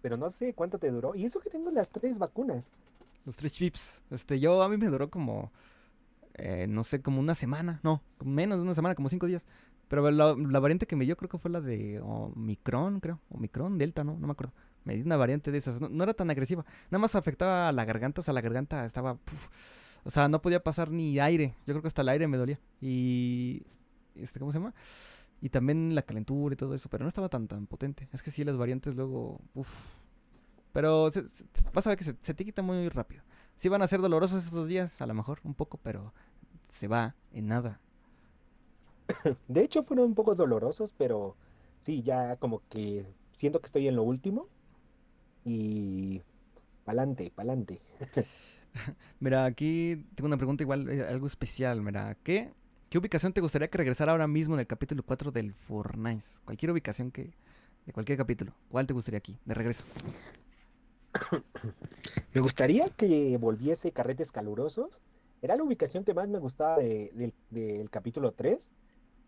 Pero 0.00 0.16
no 0.16 0.30
sé 0.30 0.54
cuánto 0.54 0.78
te 0.78 0.90
duró. 0.90 1.14
Y 1.14 1.26
eso 1.26 1.40
que 1.40 1.50
tengo 1.50 1.70
las 1.70 1.90
tres 1.90 2.18
vacunas. 2.18 2.72
Los 3.26 3.36
tres 3.36 3.52
chips. 3.52 4.02
Este, 4.10 4.40
yo 4.40 4.62
a 4.62 4.68
mí 4.68 4.78
me 4.78 4.88
duró 4.88 5.10
como... 5.10 5.52
Eh, 6.34 6.66
no 6.68 6.84
sé, 6.84 7.02
como 7.02 7.20
una 7.20 7.34
semana. 7.34 7.80
No, 7.82 8.02
menos 8.24 8.58
de 8.58 8.62
una 8.62 8.74
semana, 8.74 8.94
como 8.94 9.10
cinco 9.10 9.26
días. 9.26 9.44
Pero 9.88 10.10
la, 10.10 10.32
variante 10.58 10.86
que 10.86 10.96
me 10.96 11.04
dio 11.04 11.16
creo 11.16 11.28
que 11.28 11.38
fue 11.38 11.50
la 11.50 11.60
de 11.60 12.00
Omicron, 12.00 13.00
creo. 13.00 13.20
Omicron, 13.28 13.76
Delta, 13.76 14.04
¿no? 14.04 14.18
No 14.18 14.26
me 14.26 14.32
acuerdo. 14.32 14.54
Me 14.84 14.94
dio 14.94 15.04
una 15.04 15.18
variante 15.18 15.50
de 15.50 15.58
esas. 15.58 15.82
No, 15.82 16.02
era 16.02 16.14
tan 16.14 16.30
agresiva. 16.30 16.64
Nada 16.90 17.00
más 17.00 17.14
afectaba 17.14 17.68
a 17.68 17.72
la 17.72 17.84
garganta. 17.84 18.22
O 18.22 18.24
sea, 18.24 18.32
la 18.32 18.40
garganta 18.40 18.86
estaba... 18.86 19.18
o 20.04 20.10
sea, 20.10 20.28
no 20.28 20.40
podía 20.40 20.62
pasar 20.62 20.90
ni 20.90 21.20
aire. 21.20 21.54
Yo 21.66 21.74
creo 21.74 21.82
que 21.82 21.88
hasta 21.88 22.02
el 22.02 22.08
aire 22.08 22.26
me 22.26 22.38
dolía. 22.38 22.58
Y... 22.80 23.62
Este, 24.14 24.38
¿Cómo 24.38 24.50
se 24.50 24.58
llama? 24.58 24.74
Y 25.44 25.50
también 25.50 25.94
la 25.94 26.00
calentura 26.00 26.54
y 26.54 26.56
todo 26.56 26.72
eso, 26.72 26.88
pero 26.88 27.04
no 27.04 27.08
estaba 27.08 27.28
tan 27.28 27.48
tan 27.48 27.66
potente. 27.66 28.08
Es 28.14 28.22
que 28.22 28.30
sí, 28.30 28.44
las 28.44 28.56
variantes 28.56 28.94
luego, 28.94 29.42
uff. 29.52 29.94
Pero 30.72 31.10
vas 31.74 31.86
a 31.86 31.90
ver 31.90 31.98
que 31.98 32.04
se, 32.04 32.14
te 32.14 32.44
quita 32.46 32.62
muy 32.62 32.88
rápido. 32.88 33.22
Sí 33.54 33.68
van 33.68 33.82
a 33.82 33.86
ser 33.86 34.00
dolorosos 34.00 34.46
estos 34.46 34.68
días, 34.68 35.02
a 35.02 35.06
lo 35.06 35.12
mejor, 35.12 35.40
un 35.44 35.52
poco, 35.52 35.76
pero 35.82 36.14
se 36.70 36.88
va 36.88 37.14
en 37.30 37.48
nada. 37.48 37.78
De 39.48 39.60
hecho, 39.60 39.82
fueron 39.82 40.06
un 40.06 40.14
poco 40.14 40.34
dolorosos, 40.34 40.94
pero 40.96 41.36
sí, 41.82 42.02
ya 42.02 42.36
como 42.36 42.62
que 42.70 43.04
siento 43.34 43.60
que 43.60 43.66
estoy 43.66 43.86
en 43.86 43.96
lo 43.96 44.02
último. 44.02 44.48
Y 45.44 46.22
pa'lante, 46.86 47.30
pa'lante. 47.30 47.82
Mira, 49.20 49.44
aquí 49.44 50.06
tengo 50.14 50.28
una 50.28 50.38
pregunta 50.38 50.62
igual, 50.62 50.88
eh, 50.88 51.06
algo 51.06 51.26
especial. 51.26 51.82
Mira, 51.82 52.16
¿qué 52.22 52.50
¿Qué 52.94 52.98
ubicación 52.98 53.32
te 53.32 53.40
gustaría 53.40 53.66
que 53.66 53.76
regresara 53.76 54.12
ahora 54.12 54.28
mismo 54.28 54.54
en 54.54 54.60
el 54.60 54.68
capítulo 54.68 55.02
4 55.02 55.32
del 55.32 55.52
Fortnite? 55.52 56.24
Cualquier 56.44 56.70
ubicación 56.70 57.10
que. 57.10 57.32
de 57.86 57.92
cualquier 57.92 58.16
capítulo. 58.16 58.52
¿Cuál 58.68 58.86
te 58.86 58.94
gustaría 58.94 59.18
aquí, 59.18 59.36
de 59.44 59.52
regreso? 59.52 59.82
Me 62.34 62.40
gustaría 62.40 62.88
que 62.90 63.36
volviese 63.36 63.90
Carretes 63.90 64.30
Calurosos 64.30 65.02
Era 65.42 65.56
la 65.56 65.64
ubicación 65.64 66.04
que 66.04 66.14
más 66.14 66.28
me 66.28 66.38
gustaba 66.38 66.76
de- 66.78 67.32
del- 67.50 67.90
capítulo 67.90 68.30
3. 68.30 68.70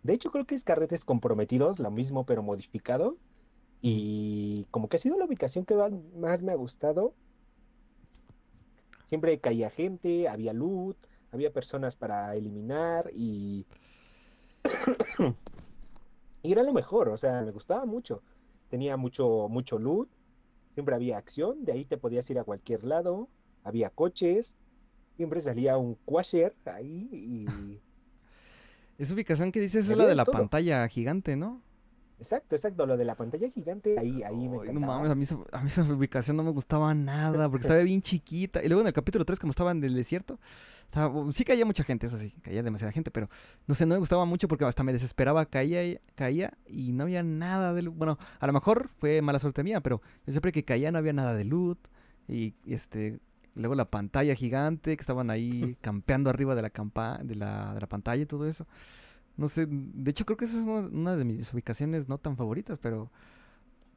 De 0.04 0.12
hecho, 0.12 0.30
creo 0.30 0.46
que 0.46 0.54
es 0.54 0.62
Carretes 0.62 1.04
Comprometidos, 1.04 1.80
lo 1.80 1.90
mismo, 1.90 2.24
pero 2.24 2.44
modificado. 2.44 3.16
Y 3.82 4.68
como 4.70 4.88
que 4.88 4.98
ha 4.98 5.00
sido 5.00 5.18
la 5.18 5.24
ubicación 5.24 5.64
que 5.64 5.74
más 6.16 6.44
me 6.44 6.52
ha 6.52 6.56
gustado. 6.56 7.14
Siempre 9.06 9.40
caía 9.40 9.70
gente, 9.70 10.28
había 10.28 10.52
loot, 10.52 10.96
había 11.36 11.52
personas 11.52 11.96
para 11.96 12.34
eliminar 12.34 13.10
y... 13.14 13.66
y 16.42 16.52
era 16.52 16.62
lo 16.62 16.72
mejor, 16.72 17.08
o 17.08 17.16
sea, 17.16 17.42
me 17.42 17.52
gustaba 17.52 17.86
mucho. 17.86 18.22
Tenía 18.68 18.96
mucho, 18.96 19.48
mucho 19.48 19.78
loot, 19.78 20.08
siempre 20.74 20.94
había 20.94 21.18
acción, 21.18 21.64
de 21.64 21.72
ahí 21.72 21.84
te 21.84 21.96
podías 21.96 22.28
ir 22.30 22.38
a 22.38 22.44
cualquier 22.44 22.84
lado, 22.84 23.28
había 23.62 23.90
coches, 23.90 24.56
siempre 25.16 25.40
salía 25.40 25.78
un 25.78 25.94
quasher 26.04 26.54
ahí 26.66 27.08
y... 27.12 27.80
Esa 28.98 29.14
ubicación 29.14 29.52
que 29.52 29.60
dices 29.60 29.88
es 29.88 29.96
la 29.96 30.04
de 30.04 30.10
de 30.10 30.14
la 30.16 30.24
todo. 30.24 30.32
pantalla 30.32 30.88
gigante, 30.88 31.36
¿no? 31.36 31.60
Exacto, 32.18 32.56
exacto, 32.56 32.86
lo 32.86 32.96
de 32.96 33.04
la 33.04 33.14
pantalla 33.14 33.48
gigante, 33.50 33.98
ahí, 33.98 34.22
ahí 34.22 34.34
me 34.34 34.42
Ay, 34.44 34.48
no 34.50 34.58
encantaba. 34.70 34.94
mames, 34.96 35.10
a 35.10 35.14
mí, 35.14 35.24
esa, 35.24 35.36
a 35.52 35.60
mí 35.60 35.66
esa 35.68 35.82
ubicación 35.82 36.36
no 36.36 36.42
me 36.42 36.50
gustaba 36.50 36.94
nada 36.94 37.50
porque 37.50 37.66
estaba 37.66 37.80
bien 37.80 38.00
chiquita. 38.00 38.62
Y 38.64 38.68
luego 38.68 38.80
en 38.80 38.86
el 38.86 38.92
capítulo 38.94 39.24
3, 39.26 39.38
como 39.38 39.50
estaba 39.50 39.70
en 39.72 39.84
el 39.84 39.94
desierto, 39.94 40.40
estaba- 40.84 41.12
sí 41.34 41.44
caía 41.44 41.66
mucha 41.66 41.84
gente, 41.84 42.06
eso 42.06 42.16
sí, 42.16 42.30
caía 42.42 42.62
demasiada 42.62 42.90
gente, 42.90 43.10
pero 43.10 43.28
no 43.66 43.74
sé, 43.74 43.84
no 43.84 43.94
me 43.96 43.98
gustaba 43.98 44.24
mucho 44.24 44.48
porque 44.48 44.64
hasta 44.64 44.82
me 44.82 44.94
desesperaba, 44.94 45.44
caía, 45.44 45.84
y- 45.84 46.00
caía 46.14 46.56
y 46.66 46.92
no 46.92 47.04
había 47.04 47.22
nada 47.22 47.74
de 47.74 47.82
loot. 47.82 47.96
Bueno, 47.96 48.18
a 48.40 48.46
lo 48.46 48.52
mejor 48.54 48.88
fue 48.98 49.20
mala 49.20 49.38
suerte 49.38 49.62
mía, 49.62 49.82
pero 49.82 50.00
yo 50.26 50.32
siempre 50.32 50.52
que 50.52 50.64
caía 50.64 50.90
no 50.90 50.96
había 50.98 51.12
nada 51.12 51.34
de 51.34 51.44
loot. 51.44 51.78
Y, 52.28 52.54
y, 52.64 52.72
este, 52.74 53.20
luego 53.54 53.74
la 53.74 53.90
pantalla 53.90 54.34
gigante 54.34 54.96
que 54.96 55.00
estaban 55.02 55.28
ahí 55.30 55.76
campeando 55.82 56.30
arriba 56.30 56.54
de 56.54 56.62
la, 56.62 56.70
campa 56.70 57.18
de 57.22 57.34
la, 57.34 57.74
de 57.74 57.80
la 57.80 57.86
pantalla 57.86 58.22
y 58.22 58.26
todo 58.26 58.48
eso. 58.48 58.66
No 59.36 59.48
sé, 59.48 59.66
de 59.68 60.10
hecho 60.10 60.24
creo 60.24 60.36
que 60.36 60.46
esa 60.46 60.58
es 60.60 60.66
una, 60.66 60.80
una 60.88 61.16
de 61.16 61.24
mis 61.24 61.52
ubicaciones 61.52 62.08
no 62.08 62.18
tan 62.18 62.36
favoritas, 62.36 62.78
pero... 62.78 63.10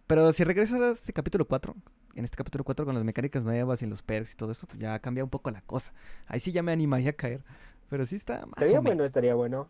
Pero 0.07 0.33
si 0.33 0.43
regresas 0.43 0.79
a 0.81 0.91
este 0.91 1.13
capítulo 1.13 1.45
4, 1.45 1.75
en 2.15 2.25
este 2.25 2.35
capítulo 2.35 2.63
4 2.63 2.83
con 2.83 2.95
las 2.95 3.03
mecánicas 3.03 3.43
nuevas 3.43 3.83
y 3.83 3.85
los 3.85 4.01
perks 4.01 4.33
y 4.33 4.35
todo 4.35 4.51
eso, 4.51 4.65
pues 4.65 4.79
ya 4.79 4.97
cambia 4.99 5.23
un 5.23 5.29
poco 5.29 5.51
la 5.51 5.61
cosa. 5.61 5.93
Ahí 6.25 6.39
sí 6.39 6.51
ya 6.51 6.63
me 6.63 6.71
animaría 6.71 7.11
a 7.11 7.13
caer. 7.13 7.43
Pero 7.89 8.05
sí 8.05 8.15
está 8.15 8.39
más 8.45 8.53
Estaría 8.57 8.79
bueno, 8.79 9.03
estaría 9.03 9.35
bueno. 9.35 9.67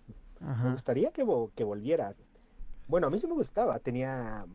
Me 0.63 0.71
gustaría 0.71 1.11
que, 1.11 1.25
vo- 1.25 1.51
que 1.55 1.65
volviera. 1.65 2.15
Bueno, 2.87 3.07
a 3.07 3.09
mí 3.09 3.19
sí 3.19 3.27
me 3.27 3.33
gustaba, 3.33 3.79
tenía 3.79 4.45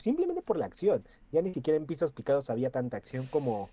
simplemente 0.00 0.42
por 0.42 0.56
la 0.56 0.66
acción. 0.66 1.04
Ya 1.30 1.40
ni 1.40 1.54
siquiera 1.54 1.76
en 1.76 1.86
pisos 1.86 2.10
picados 2.10 2.50
había 2.50 2.70
tanta 2.70 2.96
acción 2.96 3.26
como 3.26 3.70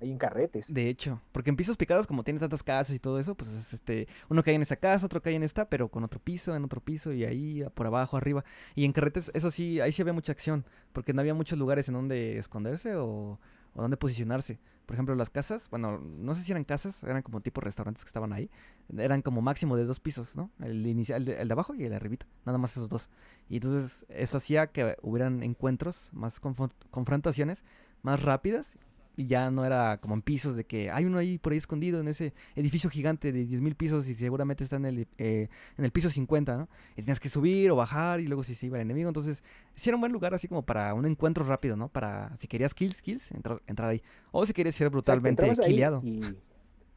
hay 0.00 0.10
en 0.10 0.18
carretes. 0.18 0.72
De 0.72 0.88
hecho, 0.88 1.20
porque 1.32 1.50
en 1.50 1.56
pisos 1.56 1.76
picados, 1.76 2.06
como 2.06 2.24
tiene 2.24 2.40
tantas 2.40 2.62
casas 2.62 2.94
y 2.94 2.98
todo 2.98 3.18
eso, 3.18 3.34
pues 3.34 3.50
es 3.50 3.74
este, 3.74 4.08
uno 4.28 4.42
cae 4.42 4.54
en 4.54 4.62
esa 4.62 4.76
casa, 4.76 5.06
otro 5.06 5.22
cae 5.22 5.34
en 5.34 5.42
esta, 5.42 5.68
pero 5.68 5.88
con 5.88 6.04
otro 6.04 6.20
piso, 6.20 6.54
en 6.54 6.64
otro 6.64 6.80
piso, 6.80 7.12
y 7.12 7.24
ahí 7.24 7.64
por 7.74 7.86
abajo, 7.86 8.16
arriba. 8.16 8.44
Y 8.74 8.84
en 8.84 8.92
carretes, 8.92 9.30
eso 9.34 9.50
sí, 9.50 9.80
ahí 9.80 9.92
sí 9.92 10.02
había 10.02 10.12
mucha 10.12 10.32
acción, 10.32 10.64
porque 10.92 11.12
no 11.12 11.20
había 11.20 11.34
muchos 11.34 11.58
lugares 11.58 11.88
en 11.88 11.94
donde 11.94 12.36
esconderse 12.38 12.96
o, 12.96 13.38
o 13.74 13.82
donde 13.82 13.96
posicionarse. 13.96 14.58
Por 14.84 14.94
ejemplo, 14.96 15.14
las 15.14 15.30
casas, 15.30 15.70
bueno, 15.70 15.98
no 15.98 16.34
sé 16.34 16.42
si 16.42 16.52
eran 16.52 16.64
casas, 16.64 17.02
eran 17.04 17.22
como 17.22 17.40
tipo 17.40 17.62
restaurantes 17.62 18.04
que 18.04 18.08
estaban 18.08 18.34
ahí, 18.34 18.50
eran 18.98 19.22
como 19.22 19.40
máximo 19.40 19.78
de 19.78 19.86
dos 19.86 19.98
pisos, 19.98 20.36
¿no? 20.36 20.50
El 20.60 20.86
inicial, 20.86 21.26
el 21.26 21.48
de, 21.48 21.52
abajo 21.52 21.74
y 21.74 21.84
el 21.84 21.90
de 21.90 22.18
nada 22.44 22.58
más 22.58 22.72
esos 22.72 22.90
dos. 22.90 23.08
Y 23.48 23.56
entonces 23.56 24.04
eso 24.10 24.36
hacía 24.36 24.66
que 24.66 24.96
hubieran 25.00 25.42
encuentros, 25.42 26.10
más 26.12 26.42
confron- 26.42 26.72
confrontaciones, 26.90 27.64
más 28.02 28.22
rápidas 28.22 28.76
y 29.16 29.26
ya 29.26 29.50
no 29.50 29.64
era 29.64 29.98
como 29.98 30.14
en 30.14 30.22
pisos 30.22 30.56
de 30.56 30.64
que 30.64 30.90
hay 30.90 31.04
uno 31.04 31.18
ahí 31.18 31.38
por 31.38 31.52
ahí 31.52 31.58
escondido 31.58 32.00
en 32.00 32.08
ese 32.08 32.32
edificio 32.56 32.90
gigante 32.90 33.32
de 33.32 33.44
10.000 33.44 33.74
pisos 33.76 34.08
y 34.08 34.14
seguramente 34.14 34.64
está 34.64 34.76
en 34.76 34.86
el, 34.86 35.06
eh, 35.18 35.48
en 35.78 35.84
el 35.84 35.90
piso 35.90 36.10
50, 36.10 36.56
¿no? 36.56 36.68
Y 36.96 37.02
tenías 37.02 37.20
que 37.20 37.28
subir 37.28 37.70
o 37.70 37.76
bajar 37.76 38.20
y 38.20 38.26
luego 38.26 38.42
si 38.42 38.54
se 38.54 38.66
iba 38.66 38.78
el 38.78 38.82
enemigo. 38.82 39.08
Entonces, 39.08 39.44
sí 39.74 39.90
era 39.90 39.96
un 39.96 40.00
buen 40.00 40.12
lugar 40.12 40.34
así 40.34 40.48
como 40.48 40.62
para 40.62 40.94
un 40.94 41.06
encuentro 41.06 41.44
rápido, 41.44 41.76
¿no? 41.76 41.88
Para 41.88 42.36
si 42.36 42.48
querías 42.48 42.74
kills, 42.74 43.02
kills, 43.02 43.30
entrar, 43.32 43.62
entrar 43.66 43.90
ahí. 43.90 44.02
O 44.32 44.44
si 44.46 44.52
querías 44.52 44.74
ser 44.74 44.90
brutalmente 44.90 45.48
killeado. 45.64 46.00
y 46.02 46.20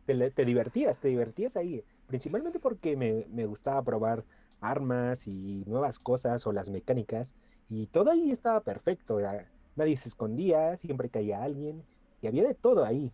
te, 0.06 0.32
te 0.32 0.46
divertías, 0.46 1.00
te 1.00 1.10
divertías 1.10 1.58
ahí. 1.58 1.84
Principalmente 2.08 2.60
porque 2.60 2.96
me, 2.96 3.26
me 3.30 3.46
gustaba 3.46 3.84
probar 3.84 4.24
armas 4.62 5.28
y 5.28 5.64
nuevas 5.68 6.00
cosas 6.00 6.48
o 6.48 6.52
las 6.52 6.70
mecánicas. 6.70 7.36
Y 7.70 7.88
todo 7.88 8.12
ahí 8.12 8.32
estaba 8.32 8.62
perfecto. 8.62 9.20
Nadie 9.76 9.98
se 9.98 10.10
escondía, 10.10 10.76
siempre 10.78 11.10
caía 11.10 11.44
alguien. 11.44 11.84
Y 12.22 12.28
había 12.28 12.44
de 12.44 12.54
todo 12.54 12.84
ahí. 12.86 13.12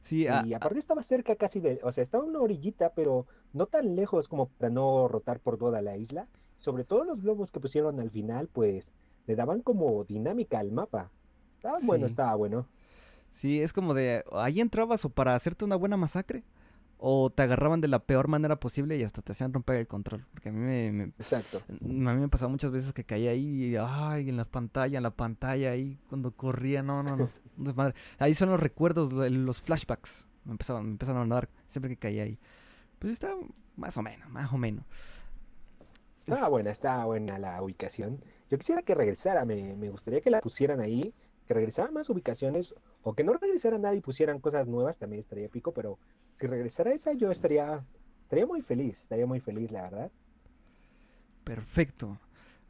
Sí, 0.00 0.26
ah, 0.26 0.42
Y 0.46 0.54
aparte 0.54 0.78
estaba 0.78 1.02
cerca 1.02 1.36
casi 1.36 1.60
de, 1.60 1.80
o 1.82 1.92
sea, 1.92 2.02
estaba 2.02 2.24
una 2.24 2.40
orillita, 2.40 2.94
pero 2.94 3.26
no 3.52 3.66
tan 3.66 3.96
lejos 3.96 4.28
como 4.28 4.48
para 4.48 4.70
no 4.70 5.08
rotar 5.08 5.40
por 5.40 5.58
toda 5.58 5.82
la 5.82 5.96
isla. 5.96 6.26
Sobre 6.58 6.84
todo 6.84 7.04
los 7.04 7.22
globos 7.22 7.50
que 7.52 7.60
pusieron 7.60 8.00
al 8.00 8.10
final, 8.10 8.48
pues 8.48 8.92
le 9.26 9.36
daban 9.36 9.60
como 9.60 10.04
dinámica 10.04 10.58
al 10.58 10.72
mapa. 10.72 11.10
Estaba 11.52 11.78
bueno, 11.82 12.06
estaba 12.06 12.34
bueno. 12.34 12.66
sí, 13.32 13.62
es 13.62 13.72
como 13.72 13.92
de 13.94 14.24
ahí 14.32 14.60
entrabas 14.60 15.04
o 15.04 15.10
para 15.10 15.34
hacerte 15.34 15.64
una 15.64 15.76
buena 15.76 15.96
masacre 15.96 16.42
o 17.02 17.30
te 17.30 17.42
agarraban 17.42 17.80
de 17.80 17.88
la 17.88 17.98
peor 18.00 18.28
manera 18.28 18.60
posible 18.60 18.96
y 18.98 19.02
hasta 19.02 19.22
te 19.22 19.32
hacían 19.32 19.52
romper 19.54 19.76
el 19.76 19.86
control. 19.86 20.26
Porque 20.32 20.50
a 20.50 20.52
mí 20.52 20.58
me, 20.58 20.92
me- 20.92 21.04
Exacto. 21.18 21.62
A 21.68 21.72
mí 21.84 22.20
me 22.20 22.28
pasaba 22.28 22.50
muchas 22.50 22.70
veces 22.70 22.92
que 22.92 23.04
caía 23.04 23.30
ahí, 23.30 23.64
y, 23.72 23.76
ay, 23.76 24.28
en 24.28 24.36
la 24.36 24.44
pantalla, 24.44 24.98
en 24.98 25.02
la 25.02 25.10
pantalla, 25.10 25.70
ahí 25.70 25.98
cuando 26.08 26.30
corría, 26.32 26.82
no, 26.82 27.02
no, 27.02 27.16
no, 27.16 27.28
desmadre. 27.56 27.94
Ahí 28.18 28.34
son 28.34 28.50
los 28.50 28.60
recuerdos, 28.60 29.12
lo- 29.12 29.28
los 29.28 29.60
flashbacks, 29.62 30.26
me 30.44 30.52
empezaban, 30.52 30.84
me 30.84 30.90
empezaban 30.92 31.30
a 31.32 31.34
dar 31.34 31.48
siempre 31.66 31.88
que 31.90 31.96
caía 31.96 32.24
ahí. 32.24 32.38
Pues 32.98 33.14
está 33.14 33.34
más 33.76 33.96
o 33.96 34.02
menos, 34.02 34.28
más 34.28 34.52
o 34.52 34.58
menos. 34.58 34.84
Estaba 36.16 36.42
Es- 36.44 36.50
buena, 36.50 36.70
estaba 36.70 37.04
buena 37.06 37.38
la 37.38 37.62
ubicación. 37.62 38.22
Yo 38.50 38.58
quisiera 38.58 38.82
que 38.82 38.94
regresara, 38.94 39.44
me, 39.44 39.74
me 39.76 39.88
gustaría 39.90 40.20
que 40.20 40.30
la 40.30 40.40
pusieran 40.40 40.80
ahí, 40.80 41.14
que 41.46 41.54
regresaran 41.54 41.94
más 41.94 42.10
ubicaciones, 42.10 42.74
o 43.02 43.14
que 43.14 43.24
no 43.24 43.32
regresara 43.32 43.78
nada 43.78 43.94
y 43.94 44.00
pusieran 44.00 44.38
cosas 44.38 44.68
nuevas, 44.68 44.98
también 44.98 45.20
estaría 45.20 45.48
pico, 45.48 45.72
pero 45.72 45.98
si 46.34 46.46
regresara 46.46 46.92
esa, 46.92 47.12
yo 47.12 47.30
estaría, 47.30 47.84
estaría 48.22 48.46
muy 48.46 48.62
feliz, 48.62 49.00
estaría 49.00 49.26
muy 49.26 49.40
feliz, 49.40 49.70
la 49.70 49.82
verdad. 49.82 50.10
Perfecto. 51.44 52.18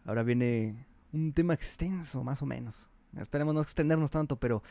Ahora 0.04 0.22
viene 0.22 0.86
un 1.12 1.32
tema 1.32 1.54
extenso, 1.54 2.24
más 2.24 2.42
o 2.42 2.46
menos. 2.46 2.88
Esperemos 3.18 3.54
no 3.54 3.61
extendernos 3.61 4.11
tanto, 4.11 4.36
pero 4.36 4.62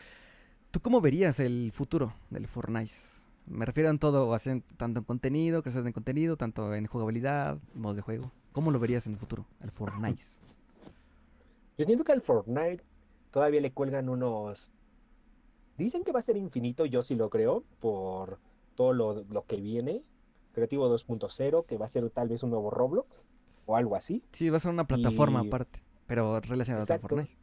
¿tú 0.70 0.80
cómo 0.80 1.00
verías 1.00 1.40
el 1.40 1.72
futuro 1.72 2.12
del 2.30 2.46
Fortnite? 2.48 2.92
Me 3.46 3.66
refiero 3.66 3.90
en 3.90 3.98
todo, 3.98 4.36
en- 4.44 4.62
tanto 4.76 5.00
en 5.00 5.04
contenido, 5.04 5.62
creación 5.62 5.84
de 5.84 5.92
contenido, 5.92 6.36
tanto 6.36 6.74
en 6.74 6.86
jugabilidad, 6.86 7.58
modos 7.74 7.96
de 7.96 8.02
juego. 8.02 8.30
¿Cómo 8.52 8.70
lo 8.70 8.78
verías 8.78 9.06
en 9.06 9.12
el 9.14 9.18
futuro, 9.18 9.46
el 9.60 9.70
Fortnite? 9.70 10.22
Yo 11.78 11.84
siento 11.84 12.04
que 12.04 12.12
al 12.12 12.20
Fortnite 12.20 12.82
todavía 13.30 13.60
le 13.60 13.72
cuelgan 13.72 14.08
unos... 14.08 14.70
Dicen 15.78 16.04
que 16.04 16.12
va 16.12 16.18
a 16.18 16.22
ser 16.22 16.36
infinito, 16.36 16.84
yo 16.84 17.00
sí 17.00 17.14
lo 17.14 17.30
creo, 17.30 17.64
por 17.80 18.38
todo 18.80 18.94
lo, 18.94 19.24
lo 19.28 19.44
que 19.44 19.56
viene. 19.60 20.02
Creativo 20.52 20.88
2.0, 20.88 21.66
que 21.66 21.76
va 21.76 21.84
a 21.84 21.88
ser 21.88 22.08
tal 22.08 22.28
vez 22.28 22.42
un 22.42 22.48
nuevo 22.48 22.70
Roblox, 22.70 23.28
o 23.66 23.76
algo 23.76 23.94
así. 23.94 24.24
Sí, 24.32 24.48
va 24.48 24.56
a 24.56 24.60
ser 24.60 24.70
una 24.72 24.86
plataforma 24.86 25.44
Y- 25.44 25.48
aparte, 25.48 25.82
pero 26.06 26.40
relacionada 26.40 26.86
con. 26.98 27.00
Fortnite. 27.10 27.36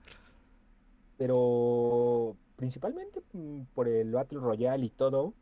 pero 1.18 2.36
principalmente 2.56 3.22
mm, 3.34 3.62
por 3.76 3.88
el 3.88 4.12
Battle 4.12 4.40
Royale 4.40 4.84
y 4.86 4.90
todo, 4.90 5.36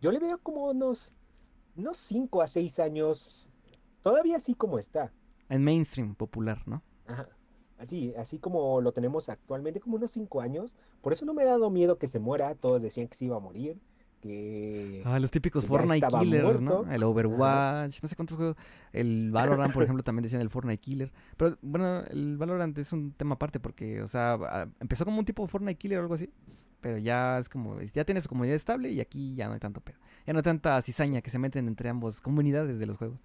yo 0.00 0.12
le 0.12 0.20
veo 0.20 0.38
como 0.38 0.70
unos, 0.70 1.12
unos 1.76 1.96
5 1.96 2.40
a 2.40 2.46
6 2.46 2.78
años, 2.78 3.50
todavía 4.02 4.36
así 4.36 4.54
como 4.54 4.78
está. 4.78 5.12
En 5.48 5.64
mainstream 5.64 6.14
popular, 6.14 6.62
¿no? 6.66 6.82
Ajá. 7.06 7.28
Así, 7.78 8.14
así 8.16 8.38
como 8.38 8.80
lo 8.80 8.92
tenemos 8.92 9.28
actualmente, 9.28 9.80
como 9.80 9.96
unos 9.96 10.12
5 10.12 10.40
años. 10.40 10.76
Por 11.00 11.12
eso 11.12 11.24
no 11.26 11.34
me 11.34 11.42
ha 11.42 11.46
dado 11.46 11.68
miedo 11.68 11.98
que 11.98 12.06
se 12.06 12.20
muera. 12.20 12.54
Todos 12.54 12.80
decían 12.80 13.08
que 13.08 13.16
se 13.16 13.24
iba 13.24 13.36
a 13.36 13.40
morir. 13.40 13.76
Que 14.22 15.02
Ah, 15.04 15.18
los 15.18 15.32
típicos 15.32 15.66
Fortnite 15.66 16.06
Killers, 16.06 16.60
muerto. 16.60 16.84
¿no? 16.86 16.92
El 16.92 17.02
Overwatch, 17.02 18.00
no 18.02 18.08
sé 18.08 18.14
cuántos 18.14 18.36
juegos. 18.36 18.56
El 18.92 19.32
Valorant, 19.32 19.74
por 19.74 19.82
ejemplo, 19.82 20.04
también 20.04 20.22
decían 20.22 20.40
el 20.40 20.48
Fortnite 20.48 20.80
Killer. 20.80 21.12
Pero 21.36 21.58
bueno, 21.60 22.02
el 22.04 22.36
Valorant 22.38 22.78
es 22.78 22.92
un 22.92 23.12
tema 23.12 23.34
aparte 23.34 23.58
porque, 23.58 24.00
o 24.00 24.06
sea, 24.06 24.68
empezó 24.78 25.04
como 25.04 25.18
un 25.18 25.24
tipo 25.24 25.44
Fortnite 25.48 25.76
Killer 25.76 25.98
o 25.98 26.02
algo 26.02 26.14
así. 26.14 26.30
Pero 26.80 26.98
ya 26.98 27.38
es 27.38 27.48
como, 27.48 27.80
ya 27.80 28.04
tiene 28.04 28.20
su 28.20 28.28
comunidad 28.28 28.54
estable 28.54 28.90
y 28.90 29.00
aquí 29.00 29.34
ya 29.34 29.48
no 29.48 29.54
hay 29.54 29.60
tanto 29.60 29.80
pedo. 29.80 29.98
Ya 30.24 30.32
no 30.32 30.38
hay 30.38 30.44
tanta 30.44 30.80
cizaña 30.82 31.20
que 31.20 31.30
se 31.30 31.38
meten 31.38 31.66
entre 31.66 31.88
ambas 31.88 32.20
comunidades 32.20 32.78
de 32.78 32.86
los 32.86 32.96
juegos. 32.96 33.18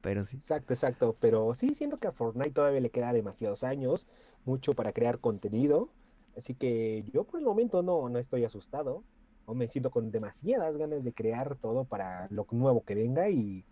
Pero 0.00 0.24
sí. 0.24 0.36
Exacto, 0.36 0.72
exacto. 0.74 1.14
Pero 1.20 1.54
sí, 1.54 1.74
siento 1.74 1.96
que 1.96 2.08
a 2.08 2.12
Fortnite 2.12 2.50
todavía 2.50 2.80
le 2.80 2.90
queda 2.90 3.12
demasiados 3.12 3.62
años, 3.62 4.06
mucho 4.44 4.74
para 4.74 4.92
crear 4.92 5.20
contenido. 5.20 5.90
Así 6.36 6.54
que 6.54 7.04
yo 7.12 7.24
por 7.24 7.38
el 7.38 7.46
momento 7.46 7.82
no, 7.82 8.08
no 8.08 8.18
estoy 8.18 8.44
asustado. 8.44 9.04
O 9.50 9.54
me 9.54 9.66
siento 9.66 9.90
con 9.90 10.12
demasiadas 10.12 10.76
ganas 10.76 11.02
de 11.02 11.12
crear 11.12 11.56
todo 11.56 11.84
para 11.84 12.28
lo 12.30 12.46
nuevo 12.52 12.84
que 12.84 12.94
venga 12.94 13.28
y, 13.30 13.64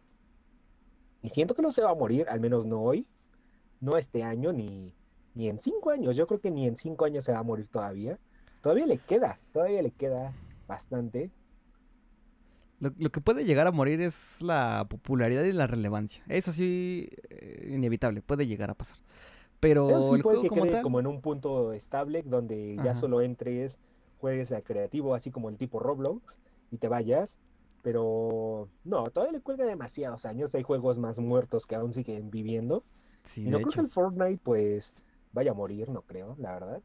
y 1.23 1.29
siento 1.29 1.55
que 1.55 1.63
no 1.63 1.71
se 1.71 1.83
va 1.83 1.91
a 1.91 1.95
morir, 1.95 2.29
al 2.29 2.41
menos 2.41 2.67
no 2.67 2.83
hoy, 2.83 3.07
no 3.81 3.97
este 3.97 4.25
año, 4.25 4.53
ni, 4.53 4.93
ni 5.37 5.49
en 5.49 5.61
cinco 5.61 5.91
años. 5.91 6.17
Yo 6.17 6.27
creo 6.27 6.41
que 6.41 6.51
ni 6.51 6.67
en 6.67 6.77
cinco 6.77 7.05
años 7.05 7.25
se 7.25 7.31
va 7.31 7.39
a 7.39 7.45
morir 7.45 7.69
todavía. 7.69 8.19
Todavía 8.61 8.87
le 8.87 8.99
queda, 8.99 9.39
todavía 9.53 9.81
le 9.81 9.93
queda 9.93 10.33
bastante. 10.67 11.31
Lo, 12.81 12.93
lo, 12.99 13.11
que 13.11 13.21
puede 13.21 13.45
llegar 13.45 13.69
a 13.69 13.71
morir 13.71 14.01
es 14.01 14.43
la 14.43 14.85
popularidad 14.91 15.45
y 15.45 15.53
la 15.53 15.69
relevancia. 15.69 16.25
Eso 16.29 16.51
sí, 16.51 17.09
eh, 17.31 17.71
inevitable, 17.73 18.21
puede 18.21 18.49
llegar 18.49 18.69
a 18.71 18.75
pasar. 18.75 18.99
Pero 19.61 20.03
sí 20.03 20.15
el 20.17 20.23
puede 20.23 20.39
juego 20.39 20.43
que 20.43 20.49
como 20.49 20.63
quede 20.63 20.73
tal... 20.73 20.83
como 20.83 20.99
en 20.99 21.07
un 21.07 21.21
punto 21.21 21.73
estable 21.73 22.25
donde 22.25 22.77
ya 22.83 22.97
solo 22.97 23.21
entres, 23.21 23.79
juegues 24.19 24.53
a 24.53 24.63
creativo, 24.63 25.15
así 25.15 25.31
como 25.31 25.49
el 25.49 25.57
tipo 25.57 25.81
Roblox, 25.81 26.41
y 26.71 26.79
te 26.79 26.89
vayas. 26.89 27.39
Pero 27.83 28.69
no, 28.85 29.05
todavía 29.11 29.33
le 29.39 29.41
cuelga 29.41 29.65
demasiados 29.65 30.27
años. 30.27 30.55
Hay 30.55 30.63
juegos 30.65 30.99
más 30.99 31.19
muertos 31.21 31.67
que 31.67 31.77
aún 31.77 31.93
siguen 31.95 32.31
viviendo. 32.31 32.85
Sí, 33.25 33.47
Y 33.47 33.51
de 33.51 33.51
no 33.51 33.61
creo 33.61 33.71
hecho. 33.71 33.75
que 33.75 33.81
el 33.81 33.89
Fortnite, 33.89 34.41
pues, 34.43 34.95
vaya 35.33 35.53
a 35.53 35.55
morir, 35.55 35.89
no 35.91 36.03
creo, 36.03 36.35
la 36.39 36.55
verdad. 36.55 36.83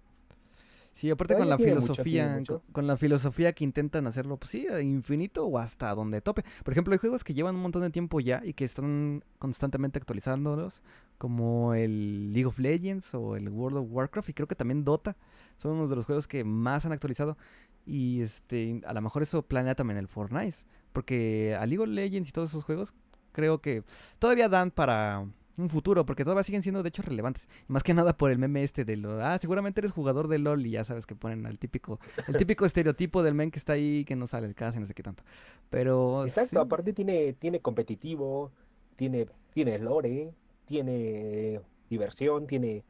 Sí, 0.93 1.09
aparte 1.09 1.35
con 1.35 1.49
la 1.49 1.57
mucho, 1.57 1.67
filosofía, 1.69 2.35
mucho. 2.37 2.61
con, 2.61 2.71
con 2.71 2.87
la 2.87 2.97
filosofía 2.97 3.51
que 3.53 3.63
intentan 3.63 4.05
hacerlo, 4.05 4.37
pues 4.37 4.51
sí, 4.51 4.67
a 4.67 4.79
infinito 4.81 5.45
o 5.47 5.57
hasta 5.57 5.93
donde 5.95 6.21
tope. 6.21 6.43
Por 6.63 6.71
ejemplo, 6.71 6.93
hay 6.93 6.99
juegos 6.99 7.23
que 7.23 7.33
llevan 7.33 7.55
un 7.55 7.61
montón 7.63 7.81
de 7.81 7.89
tiempo 7.89 8.19
ya 8.19 8.41
y 8.45 8.53
que 8.53 8.63
están 8.63 9.23
constantemente 9.39 9.97
actualizándolos, 9.97 10.81
como 11.17 11.73
el 11.73 12.33
League 12.33 12.45
of 12.45 12.59
Legends 12.59 13.13
o 13.13 13.35
el 13.35 13.49
World 13.49 13.77
of 13.77 13.87
Warcraft 13.89 14.29
y 14.29 14.33
creo 14.33 14.47
que 14.47 14.55
también 14.55 14.83
Dota 14.83 15.15
son 15.57 15.73
unos 15.73 15.89
de 15.89 15.95
los 15.95 16.05
juegos 16.05 16.27
que 16.27 16.43
más 16.43 16.85
han 16.85 16.91
actualizado 16.91 17.37
y 17.85 18.21
este, 18.21 18.81
a 18.85 18.93
lo 18.93 19.01
mejor 19.01 19.23
eso 19.23 19.41
planea 19.43 19.75
también 19.75 19.97
el 19.97 20.07
Fortnite, 20.07 20.57
porque 20.93 21.57
a 21.59 21.65
League 21.65 21.83
of 21.83 21.89
Legends 21.89 22.29
y 22.29 22.31
todos 22.31 22.49
esos 22.49 22.63
juegos 22.63 22.93
creo 23.31 23.59
que 23.61 23.83
todavía 24.19 24.47
dan 24.47 24.71
para 24.71 25.25
un 25.57 25.69
futuro, 25.69 26.05
porque 26.05 26.23
todavía 26.23 26.43
siguen 26.43 26.63
siendo 26.63 26.81
de 26.81 26.89
hecho 26.89 27.01
relevantes. 27.01 27.47
Más 27.67 27.83
que 27.83 27.93
nada 27.93 28.17
por 28.17 28.31
el 28.31 28.39
meme 28.39 28.63
este 28.63 28.85
de 28.85 28.97
lo, 28.97 29.23
ah, 29.23 29.37
seguramente 29.37 29.81
eres 29.81 29.91
jugador 29.91 30.27
de 30.27 30.39
LOL 30.39 30.65
y 30.65 30.71
ya 30.71 30.83
sabes 30.83 31.05
que 31.05 31.15
ponen 31.15 31.45
al 31.45 31.59
típico, 31.59 31.99
el 32.27 32.37
típico 32.37 32.65
estereotipo 32.65 33.21
del 33.21 33.33
men 33.33 33.51
que 33.51 33.59
está 33.59 33.73
ahí 33.73 34.05
que 34.05 34.15
no 34.15 34.27
sale 34.27 34.47
el 34.47 34.55
caso 34.55 34.77
y 34.77 34.81
no 34.81 34.87
sé 34.87 34.93
qué 34.93 35.03
tanto. 35.03 35.23
Pero 35.69 36.23
Exacto, 36.23 36.49
sí, 36.51 36.57
aparte 36.57 36.93
tiene, 36.93 37.33
tiene 37.33 37.59
competitivo, 37.59 38.51
tiene, 38.95 39.27
tiene 39.53 39.77
lore, 39.79 40.33
tiene 40.65 41.61
diversión, 41.89 42.47
tiene 42.47 42.83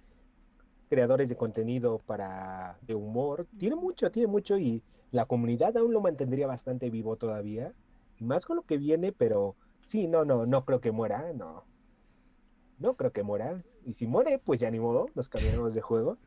creadores 0.90 1.30
de 1.30 1.36
contenido 1.36 2.00
para 2.06 2.78
de 2.82 2.96
humor, 2.96 3.48
tiene 3.58 3.76
mucho, 3.76 4.12
tiene 4.12 4.28
mucho 4.28 4.58
y 4.58 4.84
la 5.12 5.26
comunidad 5.26 5.76
aún 5.78 5.94
lo 5.94 6.02
mantendría 6.02 6.48
bastante 6.48 6.90
vivo 6.90 7.16
todavía, 7.16 7.74
y 8.20 8.24
más 8.26 8.46
con 8.46 8.58
lo 8.58 8.62
que 8.64 8.78
viene, 8.78 9.12
pero 9.12 9.56
sí, 9.86 10.08
no, 10.08 10.24
no, 10.26 10.46
no 10.46 10.66
creo 10.66 10.82
que 10.82 10.92
muera, 10.92 11.34
no, 11.34 11.66
no 12.80 12.96
creo 12.96 13.12
que 13.12 13.24
muera, 13.24 13.64
y 13.86 13.94
si 13.94 14.08
muere, 14.08 14.40
pues 14.40 14.60
ya 14.60 14.70
ni 14.70 14.80
modo, 14.80 15.08
nos 15.16 15.30
cambiaremos 15.30 15.74
de 15.74 15.82
juego. 15.82 16.18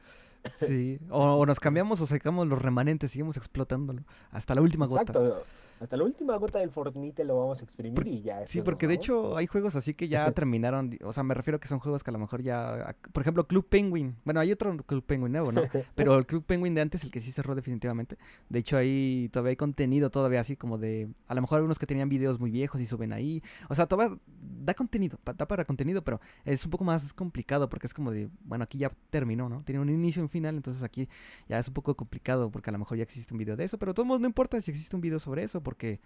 sí. 0.55 0.99
O, 1.11 1.23
o 1.23 1.47
nos 1.47 1.61
cambiamos 1.61 2.01
o 2.01 2.07
sacamos 2.07 2.47
los 2.47 2.61
remanentes, 2.61 3.11
seguimos 3.11 3.37
explotándolo 3.37 4.03
hasta 4.31 4.55
la 4.55 4.63
última 4.63 4.87
gota. 4.87 5.03
Exacto, 5.03 5.45
hasta 5.81 5.97
la 5.97 6.05
última 6.05 6.37
gota 6.37 6.59
del 6.59 6.71
Fortnite 6.71 7.25
lo 7.25 7.39
vamos 7.39 7.61
a 7.61 7.65
exprimir 7.65 7.95
Por- 7.95 8.07
y 8.07 8.23
ya. 8.23 8.47
Sí, 8.47 8.63
porque 8.63 8.87
de 8.89 8.95
hecho 8.95 9.37
hay 9.37 9.47
juegos 9.47 9.77
así 9.77 9.95
que 9.95 10.09
ya 10.09 10.31
terminaron, 10.33 10.97
o 11.05 11.13
sea, 11.13 11.23
me 11.23 11.35
refiero 11.35 11.61
que 11.61 11.69
son 11.69 11.79
juegos 11.79 12.03
que 12.03 12.11
a 12.11 12.13
lo 12.13 12.19
mejor 12.19 12.43
ya, 12.43 12.97
por 13.13 13.23
ejemplo, 13.23 13.47
Club 13.47 13.67
Penguin, 13.69 14.17
bueno, 14.25 14.41
hay 14.41 14.53
otro 14.53 14.77
Club 14.79 15.05
Penguin 15.05 15.33
nuevo, 15.33 15.53
¿no? 15.53 15.63
Pero 15.95 16.17
el 16.17 16.27
Club 16.27 16.45
Penguin 16.45 16.75
de 16.75 16.81
antes, 16.81 17.05
el 17.05 17.11
que 17.11 17.21
sí 17.21 17.33
cerró 17.33 17.55
definitivamente, 17.55 18.17
de 18.49 18.59
hecho 18.59 18.77
ahí 18.77 19.29
todavía 19.33 19.51
hay 19.51 19.57
contenido 19.57 20.11
todavía 20.11 20.41
así 20.41 20.57
como 20.57 20.79
de, 20.79 21.09
a 21.29 21.35
lo 21.35 21.41
mejor 21.41 21.57
algunos 21.57 21.79
que 21.79 21.87
tenían 21.87 22.09
videos 22.09 22.41
muy 22.41 22.51
viejos 22.51 22.81
y 22.81 22.87
suben 22.87 23.13
ahí, 23.13 23.43
o 23.69 23.75
sea, 23.75 23.87
todavía 23.87 24.17
da 24.65 24.75
contenido, 24.75 25.19
da 25.25 25.47
para 25.47 25.65
contenido, 25.65 26.03
pero 26.03 26.21
es 26.45 26.65
un 26.65 26.71
poco 26.71 26.85
más 26.85 27.13
complicado 27.13 27.69
porque 27.69 27.87
es 27.87 27.95
como 27.95 28.11
de, 28.11 28.29
bueno, 28.45 28.65
aquí 28.65 28.79
ya 28.79 28.91
terminó, 29.11 29.49
¿no? 29.49 29.63
Tiene 29.63 29.81
un 29.81 29.89
inicio 29.91 30.21
y 30.21 30.25
un 30.25 30.29
final, 30.29 30.57
entonces 30.57 30.83
aquí 30.83 31.09
ya 31.49 31.59
es 31.59 31.69
un 31.69 31.75
poco 31.75 31.95
complicado 31.95 32.51
porque 32.51 32.71
a 32.71 32.73
lo 32.73 32.79
mejor 32.79 32.97
ya 32.97 33.05
existe 33.05 33.33
un 33.35 33.39
video 33.39 33.57
de 33.57 33.65
eso, 33.65 33.79
pero 33.79 33.93
de 33.93 33.95
todos 33.95 34.07
modos 34.07 34.21
no 34.21 34.27
importa 34.27 34.61
si 34.61 34.71
existe 34.71 34.97
un 34.97 35.03
video 35.03 35.19
sobre 35.19 35.43
eso 35.43 35.63
porque 35.67 35.99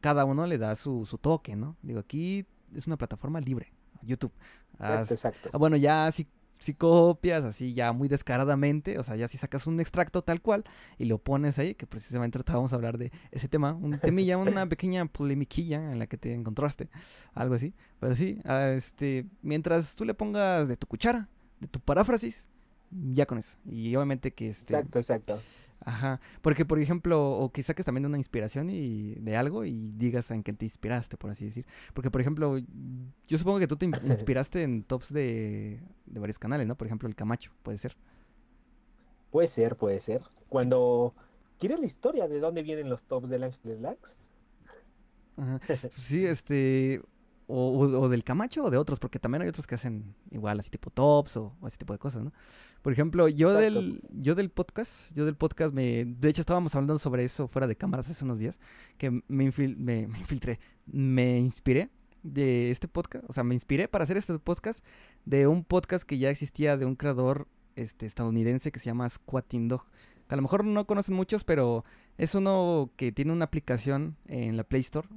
cada 0.00 0.24
uno 0.24 0.46
le 0.46 0.56
da 0.56 0.76
su, 0.76 1.04
su 1.04 1.18
toque, 1.18 1.56
¿no? 1.56 1.76
Digo, 1.82 1.98
aquí 1.98 2.46
es 2.76 2.86
una 2.86 2.96
plataforma 2.96 3.40
libre, 3.40 3.72
YouTube. 4.02 4.30
Exacto, 4.74 5.14
exacto. 5.14 5.50
ah, 5.52 5.58
bueno, 5.58 5.76
ya 5.76 6.12
si, 6.12 6.28
si 6.60 6.74
copias 6.74 7.42
así 7.42 7.74
ya 7.74 7.92
muy 7.92 8.06
descaradamente, 8.06 9.00
o 9.00 9.02
sea, 9.02 9.16
ya 9.16 9.26
si 9.26 9.36
sacas 9.36 9.66
un 9.66 9.80
extracto 9.80 10.22
tal 10.22 10.40
cual 10.40 10.62
y 10.96 11.06
lo 11.06 11.18
pones 11.18 11.58
ahí, 11.58 11.74
que 11.74 11.88
precisamente 11.88 12.38
ahorita 12.38 12.54
vamos 12.54 12.72
a 12.72 12.76
hablar 12.76 12.98
de 12.98 13.10
ese 13.32 13.48
tema, 13.48 13.74
un 13.74 13.98
temilla, 13.98 14.38
una 14.38 14.68
pequeña 14.68 15.04
polemiquilla 15.06 15.90
en 15.90 15.98
la 15.98 16.06
que 16.06 16.16
te 16.16 16.32
encontraste, 16.32 16.88
algo 17.34 17.56
así. 17.56 17.74
Pero 17.98 18.14
sí, 18.14 18.40
ah, 18.44 18.68
este, 18.68 19.26
mientras 19.42 19.96
tú 19.96 20.04
le 20.04 20.14
pongas 20.14 20.68
de 20.68 20.76
tu 20.76 20.86
cuchara, 20.86 21.28
de 21.58 21.66
tu 21.66 21.80
paráfrasis, 21.80 22.46
ya 22.90 23.26
con 23.26 23.38
eso. 23.38 23.56
Y 23.64 23.94
obviamente 23.96 24.32
que 24.32 24.48
este... 24.48 24.74
Exacto, 24.74 24.98
exacto. 24.98 25.44
Ajá, 25.82 26.20
porque 26.42 26.66
por 26.66 26.78
ejemplo, 26.78 27.30
o 27.38 27.50
que 27.52 27.62
saques 27.62 27.86
también 27.86 28.04
una 28.04 28.18
inspiración 28.18 28.68
y 28.70 29.14
de 29.14 29.36
algo 29.36 29.64
y 29.64 29.92
digas 29.96 30.30
en 30.30 30.42
qué 30.42 30.52
te 30.52 30.66
inspiraste, 30.66 31.16
por 31.16 31.30
así 31.30 31.46
decir. 31.46 31.66
Porque 31.94 32.10
por 32.10 32.20
ejemplo, 32.20 32.58
yo 33.28 33.38
supongo 33.38 33.58
que 33.60 33.66
tú 33.66 33.76
te 33.76 33.86
in- 33.86 33.94
inspiraste 34.04 34.62
en 34.62 34.82
tops 34.84 35.12
de, 35.12 35.80
de 36.06 36.20
varios 36.20 36.38
canales, 36.38 36.66
¿no? 36.66 36.76
Por 36.76 36.86
ejemplo, 36.86 37.08
el 37.08 37.14
Camacho, 37.14 37.52
puede 37.62 37.78
ser. 37.78 37.96
Puede 39.30 39.48
ser, 39.48 39.76
puede 39.76 40.00
ser. 40.00 40.22
Cuando 40.48 41.14
quieres 41.58 41.80
la 41.80 41.86
historia 41.86 42.28
de 42.28 42.40
dónde 42.40 42.62
vienen 42.62 42.88
los 42.90 43.04
tops 43.04 43.28
del 43.28 43.44
Ángeles 43.44 43.80
Lax, 43.80 44.18
Ajá. 45.36 45.60
Sí, 45.96 46.26
este, 46.26 47.02
o, 47.50 48.08
del 48.08 48.24
Camacho 48.24 48.64
o 48.64 48.70
de 48.70 48.76
otros, 48.76 48.98
porque 48.98 49.18
también 49.18 49.42
hay 49.42 49.48
otros 49.48 49.66
que 49.66 49.74
hacen 49.74 50.14
igual, 50.30 50.60
así 50.60 50.70
tipo 50.70 50.90
tops 50.90 51.36
o, 51.36 51.56
o 51.60 51.66
ese 51.66 51.76
tipo 51.78 51.92
de 51.92 51.98
cosas, 51.98 52.22
¿no? 52.22 52.32
Por 52.82 52.92
ejemplo, 52.92 53.28
yo 53.28 53.48
Exacto. 53.52 53.80
del, 53.80 54.02
yo 54.10 54.34
del 54.34 54.50
podcast, 54.50 55.12
yo 55.14 55.26
del 55.26 55.36
podcast 55.36 55.74
me, 55.74 56.04
de 56.04 56.28
hecho 56.28 56.40
estábamos 56.40 56.74
hablando 56.74 56.98
sobre 56.98 57.24
eso 57.24 57.46
fuera 57.48 57.66
de 57.66 57.76
cámaras 57.76 58.08
hace 58.10 58.24
unos 58.24 58.38
días, 58.38 58.58
que 58.96 59.10
me, 59.10 59.44
infil- 59.52 59.76
me, 59.76 60.06
me 60.06 60.18
infiltré, 60.18 60.58
me 60.86 61.38
inspiré 61.38 61.90
de 62.22 62.70
este 62.70 62.88
podcast, 62.88 63.24
o 63.28 63.32
sea, 63.32 63.44
me 63.44 63.54
inspiré 63.54 63.88
para 63.88 64.04
hacer 64.04 64.16
este 64.16 64.38
podcast 64.38 64.84
de 65.24 65.46
un 65.46 65.64
podcast 65.64 66.04
que 66.04 66.18
ya 66.18 66.30
existía 66.30 66.76
de 66.76 66.86
un 66.86 66.94
creador 66.96 67.48
este, 67.76 68.06
estadounidense 68.06 68.72
que 68.72 68.78
se 68.78 68.86
llama 68.86 69.08
Squatting 69.08 69.68
Dog, 69.68 69.86
que 70.28 70.34
a 70.34 70.36
lo 70.36 70.42
mejor 70.42 70.64
no 70.64 70.86
conocen 70.86 71.14
muchos, 71.16 71.44
pero 71.44 71.84
es 72.18 72.34
uno 72.34 72.90
que 72.96 73.10
tiene 73.12 73.32
una 73.32 73.46
aplicación 73.46 74.16
en 74.26 74.56
la 74.56 74.64
Play 74.64 74.80
Store 74.80 75.08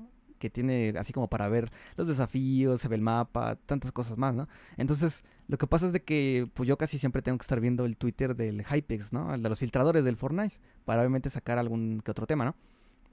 que 0.44 0.50
tiene 0.50 0.94
así 0.98 1.14
como 1.14 1.30
para 1.30 1.48
ver 1.48 1.72
los 1.96 2.06
desafíos, 2.06 2.82
se 2.82 2.90
ve 2.90 2.98
el 2.98 3.02
mapa, 3.02 3.56
tantas 3.66 3.94
cosas 3.94 4.18
más, 4.18 4.36
¿no? 4.36 4.50
Entonces, 4.76 5.24
lo 5.48 5.58
que 5.58 5.68
pasa 5.68 5.86
es 5.86 5.94
de 5.94 6.04
que 6.04 6.50
pues 6.54 6.68
yo 6.68 6.78
casi 6.78 6.98
siempre 6.98 7.22
tengo 7.22 7.38
que 7.38 7.44
estar 7.44 7.62
viendo 7.62 7.86
el 7.86 7.96
Twitter 7.96 8.36
del 8.36 8.66
Hypex, 8.66 9.14
¿no? 9.14 9.34
El 9.34 9.42
de 9.42 9.48
los 9.48 9.60
filtradores 9.60 10.04
del 10.04 10.18
Fortnite, 10.18 10.56
para 10.84 11.00
obviamente 11.00 11.30
sacar 11.30 11.60
algún 11.60 12.02
que 12.04 12.12
otro 12.12 12.28
tema, 12.28 12.44
¿no? 12.44 12.56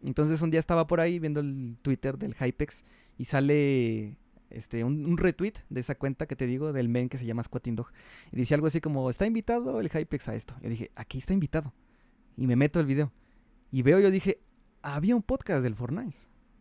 Entonces 0.03 0.43
un 0.43 0.51
día 0.51 0.59
estaba 0.59 0.89
por 0.89 1.01
ahí 1.01 1.20
viendo 1.20 1.39
el 1.39 1.76
Twitter 1.83 2.18
del 2.18 2.35
Hypex 2.35 2.83
y 3.16 3.26
sale 3.26 4.16
este 4.51 4.83
un, 4.83 5.07
un 5.07 5.16
retweet 5.16 5.53
de 5.68 5.78
esa 5.78 5.95
cuenta 5.95 6.26
que 6.26 6.35
te 6.35 6.49
digo 6.49 6.72
del 6.72 6.89
men 6.89 7.09
que 7.09 7.16
se 7.16 7.26
llama 7.26 7.45
Squatting 7.45 7.76
y 8.33 8.37
dice 8.39 8.55
algo 8.55 8.66
así 8.66 8.81
como 8.81 9.09
está 9.09 9.24
invitado 9.24 9.78
el 9.78 9.89
Hypex 9.89 10.28
a 10.28 10.35
esto. 10.35 10.57
Yo 10.62 10.68
dije, 10.68 10.91
aquí 10.97 11.18
está 11.18 11.33
invitado. 11.33 11.72
Y 12.37 12.49
me 12.49 12.57
meto 12.57 12.81
el 12.81 12.87
video 12.87 13.12
y 13.70 13.83
veo 13.83 14.01
yo 14.01 14.11
dije, 14.11 14.41
había 14.83 15.14
un 15.14 15.22
podcast 15.22 15.62
del 15.62 15.76
Fortnite, 15.76 16.16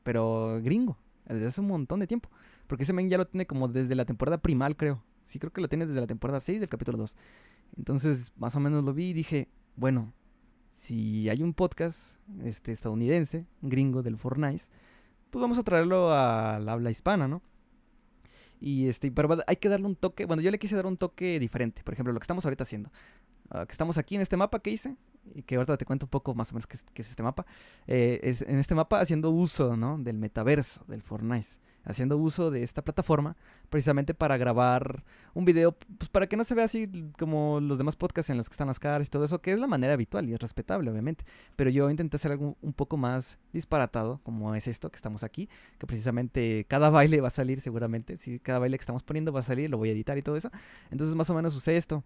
pero 0.10 0.60
gringo, 0.64 0.98
desde 1.28 1.46
hace 1.46 1.62
un 1.62 1.68
montón 1.68 2.00
de 2.00 2.08
tiempo, 2.08 2.32
porque 2.66 2.82
ese 2.82 2.94
men 2.94 3.12
ya 3.12 3.18
lo 3.20 3.28
tiene 3.28 3.46
como 3.46 3.68
desde 3.68 3.94
la 3.94 4.06
temporada 4.06 4.40
primal, 4.40 4.76
creo. 4.76 5.04
Sí, 5.24 5.38
creo 5.38 5.54
que 5.54 5.62
lo 5.62 5.70
tiene 5.70 5.86
desde 5.86 6.02
la 6.02 6.08
temporada 6.08 6.40
6 6.40 6.60
del 6.60 6.68
capítulo 6.68 6.98
2. 6.98 7.16
Entonces, 7.78 8.32
más 8.36 8.56
o 8.56 8.60
menos 8.60 8.84
lo 8.84 8.92
vi 8.92 9.10
y 9.10 9.14
dije, 9.14 9.50
bueno, 9.76 10.12
si 10.74 11.30
hay 11.30 11.44
un 11.44 11.54
podcast 11.54 12.16
este 12.44 12.72
estadounidense, 12.72 13.46
gringo 13.62 14.02
del 14.02 14.18
Fortnite, 14.18 14.64
pues 15.30 15.40
vamos 15.40 15.60
a 15.60 15.64
traerlo 15.64 16.12
al 16.12 16.68
habla 16.68 16.90
hispana, 16.90 17.28
¿no? 17.28 17.44
Y 18.60 18.88
este, 18.88 19.12
pero 19.12 19.38
hay 19.46 19.58
que 19.58 19.70
darle 19.70 19.86
un 19.86 19.96
toque, 19.96 20.26
bueno, 20.26 20.42
yo 20.42 20.50
le 20.50 20.58
quise 20.58 20.76
dar 20.76 20.88
un 20.88 20.98
toque 20.98 21.40
diferente, 21.40 21.84
por 21.84 21.94
ejemplo, 21.94 22.14
lo 22.14 22.20
que 22.20 22.24
estamos 22.24 22.46
ahorita 22.46 22.64
haciendo. 22.64 22.92
Ah, 23.52 23.68
que 23.68 23.74
estamos 23.74 24.00
aquí 24.00 24.16
en 24.16 24.22
este 24.22 24.38
mapa 24.38 24.60
que 24.60 24.72
hice, 24.72 24.96
y 25.34 25.44
que 25.44 25.56
ahorita 25.56 25.78
te 25.78 25.86
cuento 25.86 26.06
un 26.06 26.10
poco 26.10 26.34
más 26.36 26.52
o 26.52 26.54
menos 26.56 26.68
qué 26.68 26.78
es, 26.78 26.84
qué 26.94 27.02
es 27.02 27.10
este 27.10 27.24
mapa. 27.24 27.46
eh, 27.88 28.20
es 28.24 28.42
en 28.42 28.58
este 28.60 28.76
mapa 28.76 29.00
haciendo 29.00 29.30
uso, 29.32 29.78
¿no? 29.78 29.98
Del 29.98 30.18
metaverso, 30.18 30.84
del 30.88 31.02
Fortnite. 31.02 31.48
Haciendo 31.86 32.18
uso 32.18 32.52
de 32.52 32.62
esta 32.62 32.84
plataforma 32.84 33.38
precisamente 33.70 34.14
para 34.14 34.38
grabar 34.38 35.04
un 35.34 35.46
video, 35.46 35.72
pues 35.98 36.10
para 36.10 36.28
que 36.28 36.36
no 36.36 36.44
se 36.44 36.54
vea 36.54 36.66
así 36.66 36.90
como 37.18 37.60
los 37.62 37.78
demás 37.78 37.96
podcasts 37.96 38.30
en 38.30 38.38
los 38.38 38.50
que 38.50 38.54
están 38.54 38.68
las 38.68 38.80
caras 38.80 39.08
y 39.08 39.10
todo 39.10 39.24
eso, 39.24 39.42
que 39.42 39.54
es 39.54 39.60
la 39.60 39.66
manera 39.66 39.94
habitual 39.94 40.28
y 40.28 40.34
es 40.34 40.40
respetable, 40.40 40.92
obviamente. 40.92 41.24
Pero 41.56 41.70
yo 41.70 41.90
intenté 41.90 42.18
hacer 42.18 42.34
algo 42.34 42.58
un 42.62 42.74
poco 42.74 42.98
más 42.98 43.40
disparatado, 43.54 44.20
como 44.24 44.54
es 44.56 44.68
esto 44.68 44.92
que 44.92 44.98
estamos 44.98 45.24
aquí, 45.24 45.50
que 45.78 45.88
precisamente 45.88 46.66
cada 46.68 46.90
baile 46.92 47.22
va 47.22 47.30
a 47.30 47.32
salir 47.32 47.62
seguramente. 47.62 48.18
Si 48.18 48.40
cada 48.40 48.60
baile 48.60 48.78
que 48.78 48.84
estamos 48.84 49.04
poniendo 49.04 49.32
va 49.32 49.40
a 49.40 49.44
salir, 49.44 49.70
lo 49.70 49.78
voy 49.78 49.90
a 49.90 49.94
editar 49.94 50.18
y 50.18 50.22
todo 50.22 50.36
eso. 50.36 50.52
Entonces 50.92 51.16
más 51.16 51.30
o 51.30 51.34
menos 51.34 51.56
usé 51.56 51.78
esto. 51.78 52.04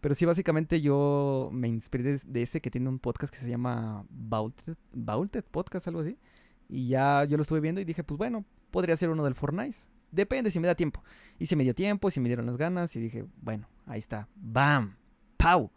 Pero 0.00 0.14
sí, 0.14 0.24
básicamente 0.24 0.80
yo 0.80 1.50
me 1.52 1.68
inspiré 1.68 2.18
de, 2.24 2.42
ese 2.42 2.60
que 2.60 2.70
tiene 2.70 2.88
un 2.88 2.98
podcast 2.98 3.32
que 3.32 3.38
se 3.38 3.48
llama 3.48 4.04
Vaulted, 4.10 4.76
Vaulted 4.92 5.44
Podcast, 5.44 5.88
algo 5.88 6.00
así. 6.00 6.18
Y 6.68 6.88
ya 6.88 7.24
yo 7.24 7.36
lo 7.36 7.42
estuve 7.42 7.60
viendo 7.60 7.80
y 7.80 7.84
dije, 7.84 8.04
pues 8.04 8.18
bueno, 8.18 8.44
podría 8.70 8.96
ser 8.96 9.10
uno 9.10 9.24
del 9.24 9.34
Fortnite. 9.34 9.76
Depende 10.10 10.50
si 10.50 10.60
me 10.60 10.66
da 10.66 10.74
tiempo. 10.74 11.02
Y 11.38 11.46
si 11.46 11.56
me 11.56 11.64
dio 11.64 11.74
tiempo, 11.74 12.10
si 12.10 12.20
me 12.20 12.28
dieron 12.28 12.46
las 12.46 12.56
ganas, 12.56 12.94
y 12.96 13.00
dije, 13.00 13.24
bueno, 13.40 13.68
ahí 13.86 13.98
está. 13.98 14.28
¡Bam! 14.36 14.96
¡Pau! 15.36 15.70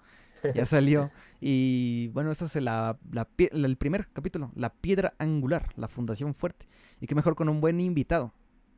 ya 0.53 0.65
salió. 0.65 1.11
Y 1.39 2.07
bueno, 2.13 2.31
esto 2.31 2.45
es 2.45 2.55
la, 2.55 2.97
la 3.11 3.27
el 3.37 3.77
primer 3.77 4.07
capítulo, 4.11 4.51
La 4.55 4.73
Piedra 4.73 5.13
Angular, 5.19 5.69
la 5.75 5.87
Fundación 5.87 6.33
Fuerte. 6.33 6.65
Y 6.99 7.05
qué 7.05 7.13
mejor 7.13 7.35
con 7.35 7.47
un 7.47 7.61
buen 7.61 7.79
invitado, 7.79 8.33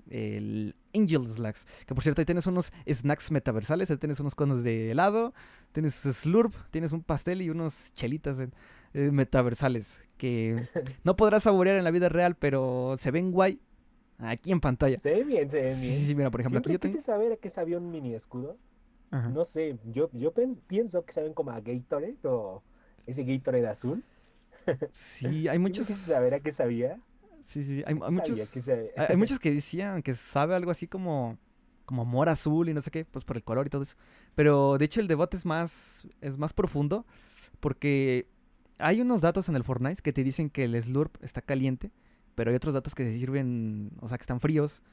el 0.10 0.76
Angel 0.93 1.28
Slacks. 1.28 1.66
Que 1.86 1.93
por 1.93 2.03
cierto, 2.03 2.22
ahí 2.22 2.26
tienes 2.26 2.47
unos 2.47 2.72
snacks 2.88 3.32
metaversales, 3.32 3.89
ahí 3.91 3.97
tienes 3.97 4.20
unos 4.20 4.36
conos 4.36 4.64
de 4.64 4.91
helado, 4.91 5.34
tienes 5.72 5.95
slurp, 5.95 6.53
tienes 6.72 6.91
un 6.93 7.03
pastel 7.03 7.41
y 7.41 7.49
unos 7.49 7.93
chelitas 7.93 8.38
eh, 8.39 9.12
metaversales. 9.12 9.99
Que 10.18 10.68
no 11.03 11.16
podrás 11.16 11.43
saborear 11.43 11.78
en 11.78 11.84
la 11.84 11.91
vida 11.91 12.10
real, 12.10 12.36
pero 12.36 12.95
se 12.99 13.12
ven 13.12 13.32
guay 13.32 13.60
aquí 14.18 14.51
en 14.51 14.60
pantalla. 14.60 14.99
Se 14.99 15.12
ve 15.12 15.24
bien, 15.24 15.49
se 15.49 15.62
ve 15.62 15.74
Sí, 15.76 15.82
bien. 15.82 15.97
sí, 15.99 16.05
sí, 16.07 16.16
mira, 16.16 16.30
por 16.32 16.41
ejemplo, 16.41 16.60
aquí 16.60 16.72
yo 16.72 16.80
quise 16.80 17.01
saber 17.01 17.32
a 17.34 17.38
qué 17.38 17.49
sabía 17.49 17.78
un 17.78 17.89
mini 17.91 18.14
escudo. 18.16 18.57
Ajá. 19.12 19.30
No 19.30 19.43
sé, 19.45 19.78
yo, 19.86 20.10
yo 20.14 20.34
pienso 20.68 21.03
que 21.03 21.14
saben 21.14 21.34
como 21.34 21.51
a 21.51 21.62
Gatorade 21.62 22.18
o 22.24 22.62
ese 23.07 23.24
Gatorade 23.24 23.68
azul. 23.68 24.03
Sí, 24.91 25.47
hay 25.47 25.57
muchos... 25.57 25.88
quise 25.88 26.05
saber 26.12 26.34
a 26.34 26.39
qué 26.41 26.51
sabía. 26.51 26.99
Sí, 27.50 27.64
sí, 27.64 27.84
hay, 27.88 27.95
muchos... 27.95 28.47
que 28.52 28.62
sabía. 28.62 28.91
Hay, 28.95 29.08
hay 29.10 29.18
muchos 29.18 29.39
que 29.39 29.52
decían 29.52 30.04
que 30.04 30.14
sabe 30.14 30.54
algo 30.54 30.70
así 30.70 30.88
como, 30.88 31.39
como 31.86 32.04
amor 32.04 32.30
azul 32.30 32.70
y 32.70 32.76
no 32.76 32.82
sé 32.84 32.91
qué, 32.91 33.06
pues 33.06 33.26
por 33.26 33.38
el 33.38 33.43
color 33.43 33.66
y 33.66 33.72
todo 33.72 33.82
eso. 33.82 33.95
Pero 34.36 34.78
de 34.78 34.86
hecho 34.86 35.02
el 35.02 35.08
debate 35.08 35.36
es 35.36 35.47
más, 35.47 36.08
es 36.22 36.38
más 36.38 36.54
profundo 36.54 37.08
porque 37.60 38.28
hay 38.78 39.02
unos 39.02 39.22
datos 39.22 39.50
en 39.50 39.56
el 39.56 39.64
Fortnite 39.64 40.00
que 40.04 40.14
te 40.14 40.24
dicen 40.24 40.52
que 40.52 40.66
el 40.66 40.80
Slurp 40.80 41.16
está 41.24 41.41
caliente, 41.41 41.91
pero 42.36 42.52
hay 42.52 42.56
otros 42.56 42.76
datos 42.76 42.93
que 42.93 43.04
se 43.04 43.14
sirven, 43.14 43.93
o 44.00 44.08
sea, 44.08 44.20
que 44.20 44.24
están 44.24 44.39
fríos. 44.39 44.84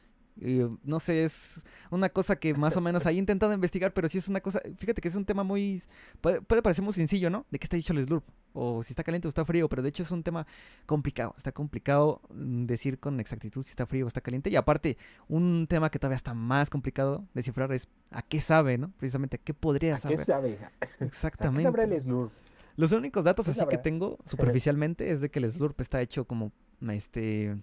Y, 0.41 0.61
no 0.85 0.99
sé, 1.01 1.25
es 1.25 1.63
una 1.91 2.09
cosa 2.09 2.37
que 2.37 2.53
más 2.55 2.77
o 2.77 2.81
menos 2.81 3.07
ahí 3.07 3.17
he 3.17 3.19
intentado 3.19 3.53
investigar, 3.53 3.93
pero 3.95 4.09
sí 4.09 4.19
es 4.19 4.29
una 4.29 4.41
cosa, 4.41 4.61
fíjate 4.77 5.01
que 5.01 5.09
es 5.09 5.15
un 5.15 5.25
tema 5.25 5.43
muy, 5.45 5.83
puede, 6.21 6.43
puede 6.43 6.63
parecer 6.63 6.85
muy 6.85 6.93
sencillo, 6.93 7.31
¿no? 7.31 7.47
De 7.51 7.59
qué 7.59 7.65
está 7.65 7.77
hecho 7.77 7.93
el 7.95 8.05
Slurp, 8.05 8.25
o 8.53 8.83
si 8.83 8.93
está 8.93 9.03
caliente 9.03 9.29
o 9.29 9.31
está 9.31 9.45
frío, 9.45 9.69
pero 9.69 9.83
de 9.83 9.89
hecho 9.89 10.03
es 10.03 10.11
un 10.11 10.23
tema 10.23 10.47
complicado, 10.85 11.35
está 11.39 11.53
complicado 11.53 12.21
mm, 12.35 12.67
decir 12.67 12.99
con 12.99 13.19
exactitud 13.21 13.63
si 13.65 13.71
está 13.71 13.87
frío 13.87 14.05
o 14.05 14.09
está 14.09 14.21
caliente, 14.21 14.51
y 14.51 14.57
aparte, 14.57 14.99
un 15.29 15.67
tema 15.69 15.91
que 15.91 15.99
todavía 15.99 16.17
está 16.17 16.35
más 16.35 16.69
complicado 16.69 17.25
descifrar 17.33 17.73
es 17.73 17.89
a 18.11 18.23
qué 18.23 18.41
sabe, 18.41 18.77
¿no? 18.77 18.93
Precisamente 18.99 19.37
a 19.37 19.39
qué 19.39 19.55
podría 19.55 19.95
¿A 19.95 19.97
qué 19.97 20.03
saber. 20.03 20.19
sabe? 20.19 20.59
¿A 20.81 20.87
qué 20.87 21.05
Exactamente. 21.05 21.63
sabrá 21.63 21.85
el 21.85 22.01
Slurp? 22.01 22.33
Los 22.77 22.93
únicos 22.93 23.25
datos 23.25 23.47
¿Qué 23.47 23.53
así 23.53 23.67
que 23.69 23.79
tengo 23.79 24.19
superficialmente 24.27 25.11
es 25.11 25.23
de 25.23 25.31
que 25.31 25.39
el 25.39 25.51
slurp 25.51 25.81
está 25.81 26.03
hecho 26.03 26.27
como 26.27 26.53
este 26.87 27.57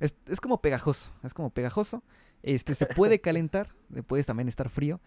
es, 0.00 0.14
es 0.26 0.40
como 0.40 0.60
pegajoso, 0.60 1.10
es 1.22 1.34
como 1.34 1.50
pegajoso. 1.50 2.02
Este 2.42 2.74
se 2.74 2.86
puede 2.86 3.20
calentar, 3.20 3.68
eh, 3.94 4.02
puedes 4.02 4.26
también 4.26 4.48
estar 4.48 4.68
frío. 4.68 5.00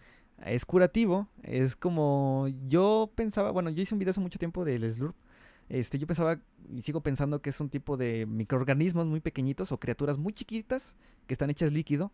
Es 0.44 0.66
curativo, 0.66 1.28
es 1.42 1.76
como 1.76 2.48
yo 2.68 3.10
pensaba, 3.14 3.50
bueno, 3.50 3.70
yo 3.70 3.82
hice 3.82 3.94
un 3.94 3.98
video 4.00 4.10
hace 4.10 4.20
mucho 4.20 4.38
tiempo 4.38 4.64
del 4.64 4.90
slurp. 4.90 5.16
Este, 5.68 5.98
yo 5.98 6.06
pensaba 6.06 6.40
y 6.68 6.82
sigo 6.82 7.00
pensando 7.00 7.40
que 7.40 7.50
es 7.50 7.60
un 7.60 7.70
tipo 7.70 7.96
de 7.96 8.26
microorganismos 8.26 9.06
muy 9.06 9.20
pequeñitos 9.20 9.72
o 9.72 9.78
criaturas 9.78 10.18
muy 10.18 10.32
chiquitas 10.32 10.96
que 11.26 11.34
están 11.34 11.50
hechas 11.50 11.72
líquido 11.72 12.12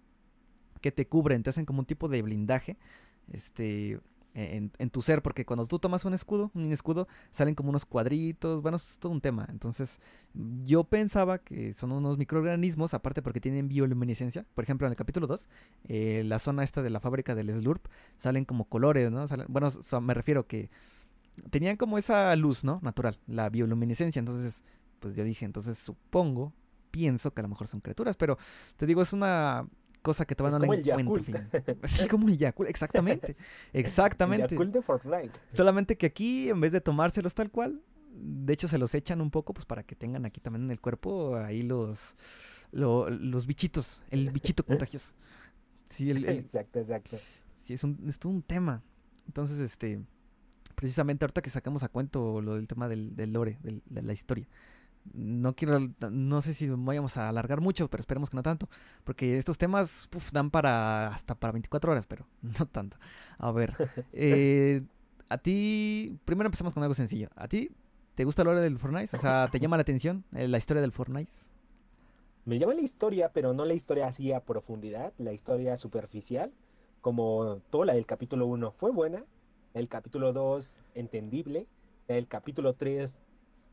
que 0.81 0.93
te 0.93 1.07
cubren, 1.07 1.43
te 1.43 1.51
hacen 1.51 1.65
como 1.65 1.81
un 1.81 1.87
tipo 1.87 2.09
de 2.09 2.23
blindaje. 2.23 2.77
Este, 3.33 4.01
en, 4.57 4.73
en 4.79 4.91
tu 4.91 5.03
ser, 5.03 5.23
porque 5.23 5.45
cuando 5.45 5.67
tú 5.67 5.79
tomas 5.79 6.05
un 6.05 6.15
escudo, 6.15 6.51
un 6.55 6.73
escudo, 6.73 7.09
salen 7.31 7.55
como 7.55 7.71
unos 7.71 7.85
cuadritos, 7.85 8.63
bueno, 8.63 8.77
es 8.77 8.99
todo 8.99 9.13
un 9.13 9.21
tema. 9.21 9.47
Entonces, 9.51 10.01
yo 10.65 10.85
pensaba 10.85 11.39
que 11.39 11.75
son 11.75 11.93
unos 11.93 12.19
microorganismos, 12.19 12.95
aparte 12.95 13.23
porque 13.23 13.41
tienen 13.41 13.69
bioluminiscencia. 13.69 14.45
Por 14.55 14.65
ejemplo, 14.65 14.87
en 14.87 14.93
el 14.93 14.97
capítulo 14.97 15.27
2, 15.27 15.49
eh, 15.89 16.23
la 16.25 16.39
zona 16.39 16.65
esta 16.65 16.83
de 16.83 16.91
la 16.91 17.01
fábrica 17.01 17.35
del 17.35 17.51
Slurp, 17.53 17.87
salen 18.17 18.45
como 18.45 18.65
colores, 18.65 19.11
¿no? 19.11 19.27
Salen- 19.29 19.47
bueno, 19.49 19.69
me 20.01 20.15
refiero 20.15 20.47
que 20.47 20.71
tenían 21.51 21.77
como 21.77 21.99
esa 21.99 22.35
luz, 22.37 22.65
¿no? 22.65 22.81
Natural, 22.83 23.19
la 23.27 23.49
bioluminiscencia. 23.49 24.19
Entonces, 24.21 24.63
pues 25.01 25.15
yo 25.15 25.25
dije, 25.25 25.45
entonces 25.45 25.79
supongo, 25.79 26.53
pienso 26.91 27.33
que 27.33 27.41
a 27.41 27.45
lo 27.45 27.49
mejor 27.49 27.69
son 27.69 27.81
criaturas, 27.81 28.17
pero 28.17 28.39
te 28.77 28.87
digo, 28.87 29.03
es 29.03 29.13
una 29.13 29.67
cosa 30.09 30.25
que 30.25 30.35
te 30.35 30.43
van 30.43 30.51
Es 30.51 30.57
a 30.57 30.59
dar 30.59 30.67
como 30.95 31.17
en 31.19 31.25
fin. 31.25 31.37
Sí, 31.85 32.09
como 32.09 32.29
el 32.29 32.39
Yakult, 32.39 32.69
exactamente. 32.71 33.37
Exactamente. 33.73 34.55
Yakult 34.55 34.73
de 34.73 34.83
Fortnite. 34.83 35.33
Solamente 35.53 35.97
que 35.99 36.07
aquí, 36.07 36.49
en 36.49 36.61
vez 36.61 36.73
de 36.73 36.81
tomárselos 36.81 37.35
tal 37.35 37.51
cual, 37.51 37.83
de 38.13 38.53
hecho 38.53 38.69
se 38.69 38.79
los 38.79 38.95
echan 38.95 39.21
un 39.21 39.31
poco, 39.31 39.53
pues 39.53 39.67
para 39.67 39.83
que 39.83 39.95
tengan 39.95 40.25
aquí 40.25 40.41
también 40.41 40.65
en 40.65 40.71
el 40.71 40.81
cuerpo 40.81 41.37
ahí 41.37 41.63
los, 41.63 42.17
lo- 42.73 43.11
los 43.11 43.47
bichitos, 43.47 44.03
el 44.11 44.31
bichito 44.31 44.65
contagioso. 44.67 45.13
Sí, 45.91 46.11
el, 46.11 46.25
el- 46.25 46.39
Exacto, 46.39 46.79
exacto. 46.81 47.17
sí, 47.59 47.75
es, 47.75 47.85
un, 47.85 47.99
es 48.09 48.19
todo 48.19 48.33
un 48.33 48.43
tema. 48.43 48.83
Entonces, 49.27 49.59
este, 49.59 50.01
precisamente 50.75 51.25
ahorita 51.25 51.43
que 51.43 51.51
sacamos 51.51 51.83
a 51.83 51.89
cuento 51.89 52.41
lo 52.41 52.55
del 52.55 52.67
tema 52.67 52.89
del, 52.89 53.15
del 53.15 53.33
lore, 53.33 53.59
del- 53.63 53.83
de 53.87 54.03
la 54.03 54.13
historia. 54.15 54.47
No 55.15 55.55
quiero, 55.55 55.81
no 56.11 56.43
sé 56.43 56.55
si 56.55 56.69
vayamos 56.69 57.17
a 57.17 57.29
alargar 57.29 57.61
mucho, 57.61 57.89
pero 57.89 58.01
esperemos 58.01 58.31
que 58.31 58.37
no 58.37 58.43
tanto, 58.43 58.69
porque 59.05 59.39
estos 59.39 59.57
temas 59.57 60.09
dan 60.33 60.51
para 60.51 61.09
hasta 61.09 61.35
para 61.35 61.53
24 61.53 61.93
horas, 61.93 62.07
pero 62.07 62.27
no 62.59 62.67
tanto. 62.67 62.97
A 63.39 63.51
ver, 63.53 63.75
eh, 64.13 64.83
a 65.29 65.39
ti, 65.39 66.19
primero 66.25 66.49
empezamos 66.49 66.75
con 66.75 66.83
algo 66.83 66.95
sencillo. 66.95 67.29
¿A 67.37 67.49
ti 67.49 67.71
te 68.15 68.25
gusta 68.25 68.43
el 68.43 68.47
lore 68.47 68.61
del 68.61 68.79
Fortnite? 68.79 69.17
O 69.17 69.21
sea, 69.21 69.49
¿te 69.51 69.61
llama 69.61 69.77
la 69.77 69.83
atención 69.83 70.25
eh, 70.35 70.49
la 70.49 70.59
historia 70.59 70.81
del 70.81 70.93
Fortnite? 70.93 71.31
Me 72.45 72.59
llama 72.59 72.75
la 72.75 72.81
historia, 72.81 73.31
pero 73.33 73.53
no 73.53 73.65
la 73.65 73.75
historia 73.75 74.09
así 74.09 74.33
a 74.33 74.41
profundidad, 74.41 75.13
la 75.19 75.33
historia 75.33 75.77
superficial, 75.77 76.51
como 77.01 77.61
toda 77.71 77.87
la 77.87 77.95
del 77.95 78.07
capítulo 78.07 78.47
1 78.47 78.73
fue 78.73 78.91
buena, 78.91 79.25
el 79.75 79.89
capítulo 79.89 80.33
2 80.33 80.79
entendible, 80.95 81.67
el 82.09 82.27
capítulo 82.27 82.75
3 82.75 83.21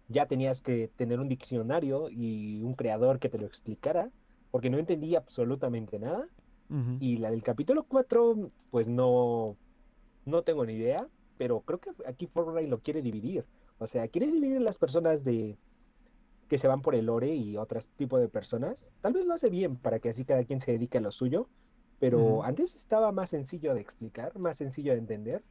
ya 0.08 0.28
tenías 0.28 0.62
que 0.62 0.90
tener 0.96 1.20
un 1.20 1.28
diccionario 1.28 2.10
y 2.10 2.62
un 2.62 2.74
creador 2.74 3.20
que 3.20 3.30
te 3.30 3.38
lo 3.38 3.46
explicara, 3.46 4.12
porque 4.52 4.70
no 4.70 4.78
entendía 4.78 5.20
absolutamente 5.20 6.00
nada. 6.00 6.28
Y 7.00 7.18
la 7.18 7.30
del 7.30 7.44
capítulo 7.44 7.84
4, 7.84 8.50
pues 8.72 8.88
no, 8.88 9.56
no 10.26 10.42
tengo 10.42 10.66
ni 10.66 10.74
idea, 10.74 11.08
pero 11.38 11.62
creo 11.62 11.80
que 11.80 11.92
aquí 12.08 12.26
Fortnite 12.26 12.68
lo 12.68 12.80
quiere 12.80 13.02
dividir. 13.02 13.46
O 13.78 13.86
sea, 13.88 14.08
quiere 14.08 14.28
dividir 14.28 14.62
las 14.62 14.78
personas 14.78 15.24
de 15.24 15.58
que 16.48 16.58
se 16.58 16.68
van 16.68 16.82
por 16.82 16.96
el 16.96 17.08
lore 17.08 17.36
y 17.36 17.58
otros 17.58 17.88
tipos 17.90 18.20
de 18.20 18.30
personas. 18.30 18.92
Tal 19.02 19.14
vez 19.14 19.26
lo 19.26 19.34
hace 19.34 19.50
bien 19.50 19.76
para 19.76 20.00
que 20.00 20.10
así 20.10 20.26
cada 20.26 20.44
quien 20.44 20.60
se 20.60 20.72
dedique 20.72 20.98
a 20.98 21.02
lo 21.02 21.12
suyo, 21.12 21.50
pero 22.00 22.44
antes 22.44 22.76
estaba 22.76 23.12
más 23.12 23.30
sencillo 23.30 23.74
de 23.74 23.82
explicar, 23.82 24.38
más 24.38 24.58
sencillo 24.58 24.94
de 24.94 25.00
entender. 25.00 25.44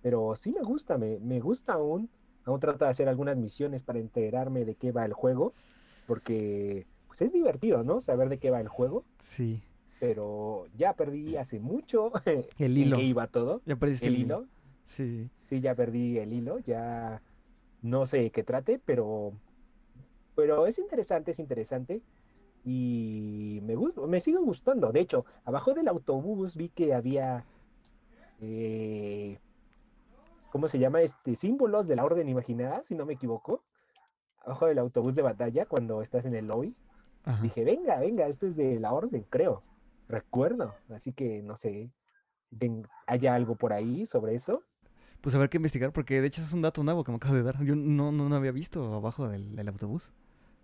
Pero 0.00 0.34
sí 0.36 0.52
me 0.52 0.62
gusta, 0.62 0.98
me, 0.98 1.18
me 1.20 1.40
gusta 1.40 1.74
aún. 1.74 2.10
Aún 2.44 2.60
trato 2.60 2.84
de 2.84 2.90
hacer 2.90 3.08
algunas 3.08 3.36
misiones 3.38 3.82
para 3.82 3.98
enterarme 3.98 4.64
de 4.64 4.74
qué 4.74 4.92
va 4.92 5.04
el 5.04 5.12
juego, 5.12 5.52
porque 6.06 6.86
pues 7.06 7.22
es 7.22 7.32
divertido, 7.32 7.84
¿no? 7.84 8.00
Saber 8.00 8.28
de 8.28 8.38
qué 8.38 8.50
va 8.50 8.60
el 8.60 8.68
juego 8.68 9.04
Sí, 9.18 9.62
pero 10.00 10.66
ya 10.76 10.94
perdí 10.94 11.36
hace 11.36 11.60
mucho 11.60 12.10
el 12.58 12.76
hilo. 12.78 12.96
qué 12.96 13.02
iba 13.04 13.26
todo. 13.28 13.62
Ya 13.66 13.76
perdiste 13.76 14.08
El 14.08 14.16
hilo, 14.16 14.46
Sí, 14.84 15.08
sí. 15.08 15.30
sí, 15.42 15.60
ya 15.60 15.74
perdí 15.74 16.18
el 16.18 16.32
hilo, 16.32 16.58
ya 16.58 17.22
no 17.82 18.04
sé 18.06 18.30
qué 18.30 18.42
trate, 18.42 18.80
pero, 18.84 19.32
pero 20.34 20.66
es 20.66 20.78
interesante, 20.78 21.30
es 21.30 21.38
interesante 21.38 22.00
y 22.64 23.60
me, 23.62 23.76
me 24.08 24.20
sigue 24.20 24.38
gustando. 24.38 24.90
De 24.92 25.00
hecho, 25.00 25.24
abajo 25.44 25.74
del 25.74 25.88
autobús 25.88 26.56
vi 26.56 26.68
que 26.68 26.94
había, 26.94 27.44
eh, 28.40 29.38
¿cómo 30.52 30.68
se 30.68 30.78
llama? 30.78 31.00
Este, 31.00 31.34
símbolos 31.34 31.88
de 31.88 31.96
la 31.96 32.04
orden 32.04 32.28
imaginada, 32.28 32.82
si 32.84 32.94
no 32.94 33.06
me 33.06 33.14
equivoco. 33.14 33.64
Abajo 34.44 34.66
del 34.66 34.78
autobús 34.78 35.14
de 35.14 35.22
batalla, 35.22 35.66
cuando 35.66 36.02
estás 36.02 36.26
en 36.26 36.34
el 36.34 36.46
lobby. 36.46 36.76
Ajá. 37.24 37.42
Dije, 37.42 37.64
venga, 37.64 37.98
venga, 37.98 38.26
esto 38.26 38.46
es 38.46 38.54
de 38.56 38.78
la 38.78 38.92
orden, 38.92 39.24
creo. 39.30 39.62
Recuerdo. 40.08 40.74
Así 40.90 41.12
que 41.12 41.42
no 41.42 41.56
sé 41.56 41.90
si 42.50 42.56
ten- 42.58 42.86
haya 43.06 43.34
algo 43.34 43.56
por 43.56 43.72
ahí 43.72 44.04
sobre 44.04 44.34
eso. 44.34 44.62
Pues 45.20 45.34
a 45.34 45.38
ver 45.38 45.48
qué 45.48 45.56
investigar, 45.56 45.92
porque 45.92 46.20
de 46.20 46.26
hecho 46.26 46.42
es 46.42 46.52
un 46.52 46.62
dato 46.62 46.82
nuevo 46.82 47.04
que 47.04 47.12
me 47.12 47.16
acabo 47.16 47.34
de 47.34 47.42
dar. 47.44 47.62
Yo 47.64 47.76
no, 47.76 48.10
no, 48.12 48.28
no 48.28 48.34
había 48.36 48.50
visto 48.52 48.92
abajo 48.94 49.28
del, 49.28 49.54
del 49.56 49.68
autobús. 49.68 50.10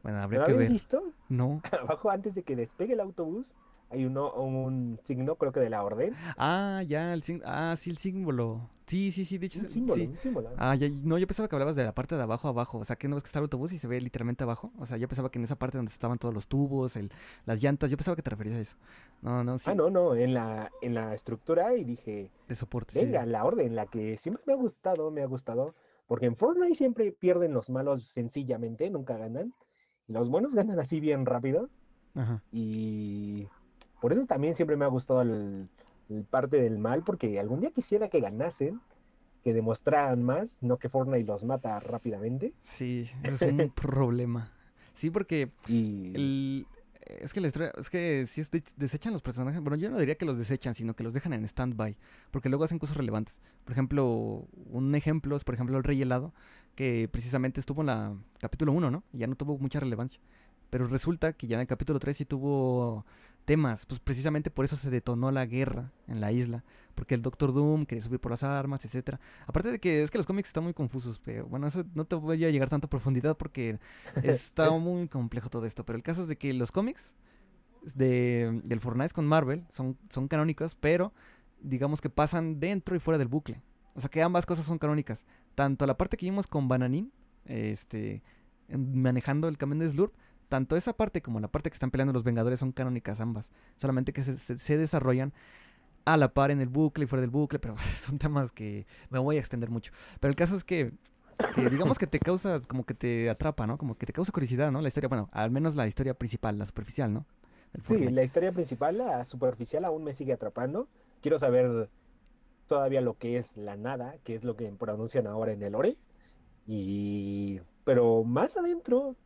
Bueno, 0.02 0.18
¿No 0.18 0.24
habría 0.24 0.40
lo 0.40 0.46
que 0.46 0.52
habías 0.52 0.64
ver. 0.66 0.72
visto? 0.72 1.02
No. 1.28 1.62
Abajo, 1.80 2.10
antes 2.10 2.34
de 2.34 2.42
que 2.42 2.56
despegue 2.56 2.92
el 2.94 3.00
autobús, 3.00 3.56
hay 3.90 4.04
uno, 4.04 4.32
un 4.32 5.00
signo, 5.02 5.36
creo 5.36 5.52
que 5.52 5.60
de 5.60 5.70
la 5.70 5.82
orden. 5.82 6.14
Ah, 6.36 6.82
ya, 6.86 7.12
el 7.14 7.22
símbolo. 7.22 7.50
Ah, 7.50 7.74
sí, 7.76 7.90
el 7.90 7.98
símbolo. 7.98 8.70
Sí, 8.86 9.12
sí, 9.12 9.24
sí, 9.24 9.36
de 9.38 9.46
hecho. 9.46 9.58
Un 9.60 9.64
sí. 9.66 9.74
símbolo, 9.74 10.04
un 10.04 10.18
símbolo. 10.18 10.50
Ah, 10.56 10.74
ya, 10.74 10.88
no, 10.88 11.18
yo 11.18 11.26
pensaba 11.26 11.48
que 11.48 11.54
hablabas 11.56 11.76
de 11.76 11.84
la 11.84 11.94
parte 11.94 12.16
de 12.16 12.22
abajo 12.22 12.48
abajo. 12.48 12.78
O 12.78 12.84
sea, 12.84 12.96
que 12.96 13.06
no 13.08 13.16
ves 13.16 13.22
que 13.22 13.28
está 13.28 13.38
el 13.38 13.44
autobús 13.44 13.72
y 13.72 13.78
se 13.78 13.86
ve 13.86 14.00
literalmente 14.00 14.44
abajo. 14.44 14.72
O 14.78 14.86
sea, 14.86 14.96
yo 14.96 15.08
pensaba 15.08 15.30
que 15.30 15.38
en 15.38 15.44
esa 15.44 15.56
parte 15.56 15.76
donde 15.76 15.92
estaban 15.92 16.18
todos 16.18 16.32
los 16.34 16.48
tubos, 16.48 16.96
el, 16.96 17.10
las 17.44 17.62
llantas, 17.62 17.90
yo 17.90 17.96
pensaba 17.96 18.16
que 18.16 18.22
te 18.22 18.30
referías 18.30 18.56
a 18.56 18.60
eso. 18.60 18.76
No, 19.20 19.44
no, 19.44 19.58
sí. 19.58 19.70
Ah, 19.70 19.74
no, 19.74 19.90
no, 19.90 20.14
en 20.14 20.32
la, 20.34 20.70
en 20.80 20.94
la 20.94 21.14
estructura 21.14 21.74
y 21.76 21.84
dije, 21.84 22.30
De 22.48 22.54
soporte, 22.54 22.94
sí. 22.94 23.04
venga, 23.04 23.26
la 23.26 23.44
orden, 23.44 23.74
la 23.74 23.86
que 23.86 24.16
siempre 24.16 24.42
me 24.46 24.52
ha 24.54 24.56
gustado, 24.56 25.10
me 25.10 25.22
ha 25.22 25.26
gustado. 25.26 25.74
Porque 26.06 26.24
en 26.24 26.36
Fortnite 26.36 26.74
siempre 26.74 27.12
pierden 27.12 27.52
los 27.52 27.68
malos 27.68 28.06
sencillamente, 28.06 28.88
nunca 28.88 29.18
ganan. 29.18 29.52
Y 30.06 30.12
los 30.14 30.30
buenos 30.30 30.54
ganan 30.54 30.78
así 30.80 31.00
bien 31.00 31.26
rápido. 31.26 31.68
Ajá. 32.14 32.42
Y 32.50 33.48
por 34.00 34.12
eso 34.12 34.24
también 34.26 34.54
siempre 34.54 34.76
me 34.76 34.84
ha 34.84 34.88
gustado 34.88 35.22
el, 35.22 35.68
el 36.10 36.24
parte 36.24 36.60
del 36.60 36.78
mal, 36.78 37.02
porque 37.04 37.38
algún 37.38 37.60
día 37.60 37.70
quisiera 37.70 38.08
que 38.08 38.20
ganasen, 38.20 38.80
que 39.44 39.52
demostraran 39.52 40.22
más, 40.22 40.62
no 40.62 40.78
que 40.78 40.88
Fortnite 40.88 41.24
los 41.24 41.44
mata 41.44 41.78
rápidamente. 41.80 42.52
Sí, 42.62 43.08
es 43.24 43.42
un 43.42 43.70
problema. 43.74 44.52
Sí, 44.94 45.10
porque 45.10 45.52
Y 45.68 46.12
el, 46.14 46.66
es 47.06 47.32
que 47.32 47.40
la 47.40 47.46
historia, 47.46 47.72
es 47.78 47.88
que 47.88 48.26
si 48.26 48.40
es 48.40 48.50
de- 48.50 48.64
desechan 48.76 49.12
los 49.12 49.22
personajes, 49.22 49.60
bueno, 49.60 49.76
yo 49.76 49.90
no 49.90 49.98
diría 49.98 50.16
que 50.16 50.24
los 50.26 50.38
desechan, 50.38 50.74
sino 50.74 50.94
que 50.94 51.04
los 51.04 51.14
dejan 51.14 51.32
en 51.32 51.44
stand-by, 51.44 51.96
porque 52.30 52.48
luego 52.48 52.64
hacen 52.64 52.78
cosas 52.78 52.96
relevantes. 52.96 53.40
Por 53.64 53.72
ejemplo, 53.72 54.46
un 54.70 54.94
ejemplo 54.94 55.36
es, 55.36 55.44
por 55.44 55.54
ejemplo, 55.54 55.76
el 55.78 55.84
Rey 55.84 56.02
Helado, 56.02 56.34
que 56.74 57.08
precisamente 57.10 57.60
estuvo 57.60 57.80
en 57.82 57.86
la 57.86 58.16
capítulo 58.40 58.72
1, 58.72 58.90
¿no? 58.90 59.04
Y 59.12 59.18
ya 59.18 59.26
no 59.28 59.36
tuvo 59.36 59.56
mucha 59.58 59.78
relevancia. 59.80 60.20
Pero 60.70 60.86
resulta 60.86 61.32
que 61.32 61.46
ya 61.46 61.54
en 61.56 61.62
el 61.62 61.66
capítulo 61.66 61.98
3 61.98 62.16
sí 62.16 62.24
tuvo 62.24 63.06
temas, 63.48 63.86
pues 63.86 63.98
precisamente 63.98 64.50
por 64.50 64.66
eso 64.66 64.76
se 64.76 64.90
detonó 64.90 65.32
la 65.32 65.46
guerra 65.46 65.90
en 66.06 66.20
la 66.20 66.32
isla, 66.32 66.64
porque 66.94 67.14
el 67.14 67.22
Doctor 67.22 67.54
Doom 67.54 67.86
quería 67.86 68.04
subir 68.04 68.20
por 68.20 68.30
las 68.30 68.42
armas, 68.42 68.84
etcétera. 68.84 69.18
Aparte 69.46 69.70
de 69.70 69.80
que 69.80 70.02
es 70.02 70.10
que 70.10 70.18
los 70.18 70.26
cómics 70.26 70.50
están 70.50 70.64
muy 70.64 70.74
confusos, 70.74 71.18
pero 71.18 71.46
bueno, 71.46 71.66
eso 71.66 71.82
no 71.94 72.04
te 72.04 72.14
voy 72.14 72.44
a 72.44 72.50
llegar 72.50 72.68
tanto 72.68 72.88
a 72.88 72.90
profundidad 72.90 73.38
porque 73.38 73.78
está 74.22 74.70
muy 74.72 75.08
complejo 75.08 75.48
todo 75.48 75.64
esto, 75.64 75.86
pero 75.86 75.96
el 75.96 76.02
caso 76.02 76.20
es 76.20 76.28
de 76.28 76.36
que 76.36 76.52
los 76.52 76.70
cómics 76.70 77.14
de, 77.94 78.60
del 78.64 78.80
Fortnite 78.80 79.14
con 79.14 79.26
Marvel 79.26 79.64
son, 79.70 79.96
son 80.10 80.28
canónicos, 80.28 80.74
pero 80.74 81.14
digamos 81.58 82.02
que 82.02 82.10
pasan 82.10 82.60
dentro 82.60 82.96
y 82.96 82.98
fuera 82.98 83.16
del 83.16 83.28
bucle. 83.28 83.62
O 83.94 84.00
sea 84.00 84.10
que 84.10 84.20
ambas 84.20 84.44
cosas 84.44 84.66
son 84.66 84.76
canónicas. 84.76 85.24
Tanto 85.54 85.86
la 85.86 85.96
parte 85.96 86.18
que 86.18 86.26
vimos 86.26 86.46
con 86.46 86.68
Bananín, 86.68 87.12
este, 87.46 88.22
manejando 88.68 89.48
el 89.48 89.56
camión 89.56 89.78
de 89.78 89.88
Slurp, 89.88 90.12
tanto 90.48 90.76
esa 90.76 90.92
parte 90.94 91.22
como 91.22 91.40
la 91.40 91.48
parte 91.48 91.70
que 91.70 91.74
están 91.74 91.90
peleando 91.90 92.12
los 92.12 92.24
Vengadores 92.24 92.60
son 92.60 92.72
canónicas 92.72 93.20
ambas. 93.20 93.50
Solamente 93.76 94.12
que 94.12 94.22
se, 94.22 94.38
se- 94.38 94.58
se 94.58 94.76
desarrollan 94.78 95.32
a 96.04 96.16
la 96.16 96.32
par 96.32 96.50
en 96.50 96.60
el 96.60 96.68
bucle 96.68 97.04
y 97.04 97.06
fuera 97.06 97.20
del 97.20 97.30
bucle, 97.30 97.58
pero 97.58 97.76
son 97.98 98.18
temas 98.18 98.52
que 98.52 98.86
me 99.10 99.18
voy 99.18 99.36
a 99.36 99.40
extender 99.40 99.70
mucho. 99.70 99.92
Pero 100.20 100.30
el 100.30 100.36
caso 100.36 100.56
es 100.56 100.64
que, 100.64 100.92
que 101.52 101.68
digamos 101.70 101.98
que 101.98 102.06
te 102.06 102.18
causa, 102.20 102.60
como 102.60 102.84
que 102.84 102.94
te 102.94 103.30
atrapa, 103.30 103.66
¿no? 103.66 103.78
Como 103.78 103.96
que 103.96 104.06
te 104.06 104.12
causa 104.12 104.32
curiosidad, 104.32 104.72
¿no? 104.72 104.80
La 104.80 104.88
historia, 104.88 105.08
bueno, 105.08 105.28
al 105.32 105.50
menos 105.50 105.74
la 105.76 105.86
historia 105.86 106.14
principal, 106.14 106.58
la 106.58 106.66
superficial, 106.66 107.12
¿no? 107.12 107.26
Sí, 107.84 107.98
la 107.98 108.22
historia 108.22 108.52
principal, 108.52 108.98
la 108.98 109.24
superficial, 109.24 109.84
aún 109.84 110.02
me 110.04 110.12
sigue 110.14 110.32
atrapando. 110.32 110.88
Quiero 111.20 111.38
saber 111.38 111.90
todavía 112.66 113.00
lo 113.00 113.14
que 113.18 113.36
es 113.38 113.56
la 113.56 113.76
nada, 113.76 114.16
que 114.24 114.34
es 114.34 114.44
lo 114.44 114.56
que 114.56 114.68
pronuncian 114.72 115.26
ahora 115.26 115.52
en 115.52 115.62
el 115.62 115.72
lore. 115.72 115.96
Y... 116.66 117.60
Pero 117.84 118.24
más 118.24 118.56
adentro, 118.56 119.16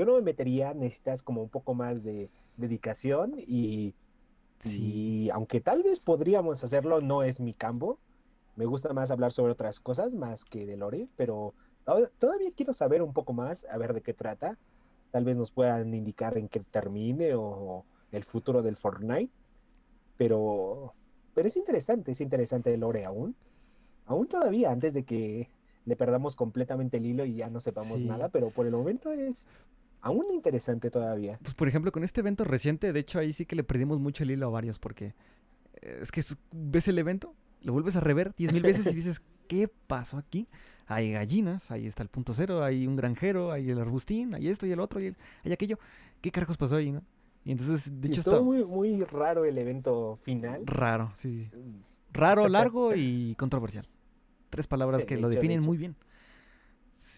yo 0.00 0.06
no 0.06 0.14
me 0.14 0.22
metería, 0.22 0.72
necesitas 0.72 1.22
como 1.22 1.42
un 1.42 1.50
poco 1.50 1.74
más 1.74 2.02
de 2.02 2.30
dedicación 2.56 3.34
y... 3.38 3.94
Sí. 4.60 5.24
Y 5.24 5.30
aunque 5.30 5.60
tal 5.60 5.82
vez 5.82 6.00
podríamos 6.00 6.62
hacerlo, 6.64 7.00
no 7.02 7.22
es 7.22 7.38
mi 7.40 7.52
campo. 7.54 7.98
Me 8.56 8.64
gusta 8.66 8.92
más 8.92 9.10
hablar 9.10 9.32
sobre 9.32 9.52
otras 9.52 9.78
cosas 9.80 10.14
más 10.14 10.44
que 10.44 10.64
de 10.66 10.76
lore, 10.76 11.08
pero 11.16 11.54
to- 11.84 12.10
todavía 12.18 12.50
quiero 12.54 12.72
saber 12.74 13.02
un 13.02 13.12
poco 13.14 13.32
más, 13.32 13.66
a 13.70 13.78
ver 13.78 13.94
de 13.94 14.02
qué 14.02 14.12
trata. 14.12 14.58
Tal 15.12 15.24
vez 15.24 15.36
nos 15.38 15.50
puedan 15.50 15.94
indicar 15.94 16.36
en 16.38 16.48
qué 16.48 16.60
termine 16.60 17.34
o 17.34 17.84
el 18.12 18.24
futuro 18.24 18.62
del 18.62 18.76
Fortnite. 18.76 19.32
Pero, 20.16 20.94
pero 21.34 21.48
es 21.48 21.56
interesante, 21.56 22.12
es 22.12 22.20
interesante 22.20 22.72
el 22.72 22.80
lore 22.80 23.04
aún. 23.04 23.34
Aún 24.06 24.26
todavía, 24.28 24.70
antes 24.70 24.92
de 24.94 25.04
que 25.04 25.48
le 25.86 25.96
perdamos 25.96 26.36
completamente 26.36 26.98
el 26.98 27.06
hilo 27.06 27.24
y 27.24 27.34
ya 27.36 27.48
no 27.48 27.60
sepamos 27.60 27.98
Sí. 27.98 28.04
nada, 28.04 28.28
pero 28.28 28.50
por 28.50 28.66
el 28.66 28.72
momento 28.72 29.10
es 29.12 29.46
aún 30.02 30.26
interesante 30.32 30.90
todavía. 30.90 31.38
Pues 31.42 31.54
por 31.54 31.68
ejemplo, 31.68 31.92
con 31.92 32.04
este 32.04 32.20
evento 32.20 32.44
reciente, 32.44 32.92
de 32.92 33.00
hecho 33.00 33.18
ahí 33.18 33.32
sí 33.32 33.46
que 33.46 33.56
le 33.56 33.64
perdimos 33.64 33.98
mucho 34.00 34.22
el 34.22 34.30
hilo 34.30 34.46
a 34.46 34.50
varios, 34.50 34.78
porque 34.78 35.14
eh, 35.82 35.98
es 36.02 36.12
que 36.12 36.22
ves 36.52 36.88
el 36.88 36.98
evento, 36.98 37.34
lo 37.62 37.72
vuelves 37.72 37.96
a 37.96 38.00
rever 38.00 38.32
diez 38.36 38.52
mil 38.52 38.62
veces 38.62 38.86
y 38.86 38.94
dices, 38.94 39.20
¿qué 39.48 39.68
pasó 39.86 40.16
aquí? 40.18 40.46
Hay 40.86 41.12
gallinas, 41.12 41.70
ahí 41.70 41.86
está 41.86 42.02
el 42.02 42.08
punto 42.08 42.34
cero, 42.34 42.64
hay 42.64 42.86
un 42.86 42.96
granjero, 42.96 43.52
hay 43.52 43.70
el 43.70 43.78
arbustín, 43.78 44.34
hay 44.34 44.48
esto 44.48 44.66
y 44.66 44.72
el 44.72 44.80
otro, 44.80 45.00
y 45.00 45.06
el- 45.06 45.16
hay 45.44 45.52
aquello. 45.52 45.78
¿Qué 46.20 46.30
carajos 46.30 46.56
pasó 46.56 46.76
ahí, 46.76 46.90
no? 46.90 47.02
Y 47.44 47.52
entonces, 47.52 47.90
de 48.00 48.08
Sí, 48.08 48.12
hecho, 48.12 48.20
está 48.22 48.40
muy, 48.40 48.64
muy 48.64 49.02
raro 49.04 49.44
el 49.44 49.56
evento 49.56 50.18
final. 50.22 50.62
raro, 50.66 51.12
sí. 51.14 51.48
Raro, 52.12 52.48
largo 52.48 52.94
y 52.94 53.34
controversial. 53.36 53.86
Tres 54.50 54.66
palabras 54.66 55.02
De 55.02 55.06
que 55.06 55.16
lo 55.16 55.28
hecho, 55.28 55.36
definen 55.38 55.60
muy 55.60 55.76
bien. 55.78 55.94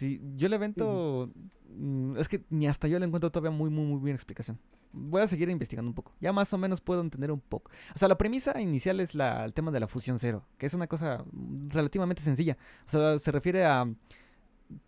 Sí, 0.03 0.21
yo 0.35 0.49
el 0.49 0.53
evento. 0.53 1.31
mm, 1.69 2.17
Es 2.17 2.27
que 2.27 2.43
ni 2.51 2.67
hasta 2.67 2.89
yo 2.89 2.99
le 2.99 3.07
encuentro 3.07 3.31
todavía 3.31 3.57
muy, 3.57 3.71
muy, 3.71 3.85
muy 3.85 4.01
bien 4.01 4.17
explicación. 4.17 4.59
Voy 4.93 5.23
a 5.23 5.29
seguir 5.29 5.49
investigando 5.49 5.89
un 5.89 5.95
poco. 5.95 6.13
Ya 6.21 6.33
más 6.33 6.53
o 6.53 6.59
menos 6.59 6.81
puedo 6.81 7.01
entender 7.03 7.31
un 7.31 7.39
poco. 7.39 7.71
O 7.95 7.99
sea, 7.99 8.09
la 8.09 8.19
premisa 8.19 8.61
inicial 8.61 8.99
es 8.99 9.15
la, 9.15 9.45
el 9.45 9.53
tema 9.55 9.71
de 9.71 9.79
la 9.79 9.87
fusión 9.87 10.19
cero, 10.19 10.45
que 10.59 10.67
es 10.67 10.75
una 10.75 10.89
cosa 10.89 11.25
relativamente 11.69 12.21
sencilla. 12.21 12.59
O 12.89 12.91
sea, 12.91 13.17
se 13.21 13.31
refiere 13.31 13.65
a. 13.65 13.87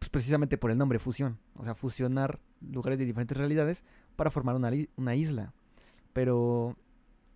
Pues 0.00 0.08
precisamente 0.08 0.58
por 0.58 0.72
el 0.72 0.78
nombre, 0.78 0.98
fusión. 0.98 1.38
O 1.54 1.62
sea, 1.64 1.76
fusionar 1.76 2.40
lugares 2.60 2.98
de 2.98 3.04
diferentes 3.04 3.36
realidades 3.36 3.84
para 4.16 4.32
formar 4.32 4.56
una, 4.56 4.72
una 4.96 5.14
isla. 5.14 5.54
Pero. 6.12 6.76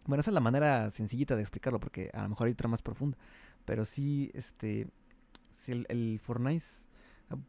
Bueno, 0.04 0.20
esa 0.20 0.30
es 0.32 0.34
la 0.34 0.40
manera 0.40 0.90
sencillita 0.90 1.36
de 1.36 1.42
explicarlo, 1.42 1.78
porque 1.78 2.10
a 2.12 2.24
lo 2.24 2.30
mejor 2.30 2.48
hay 2.48 2.54
otra 2.54 2.66
más 2.66 2.82
profunda. 2.82 3.16
Pero 3.64 3.84
sí, 3.84 4.32
este. 4.34 4.88
Sí, 5.52 5.70
el, 5.70 5.86
el 5.88 6.18
Fortnite. 6.18 6.64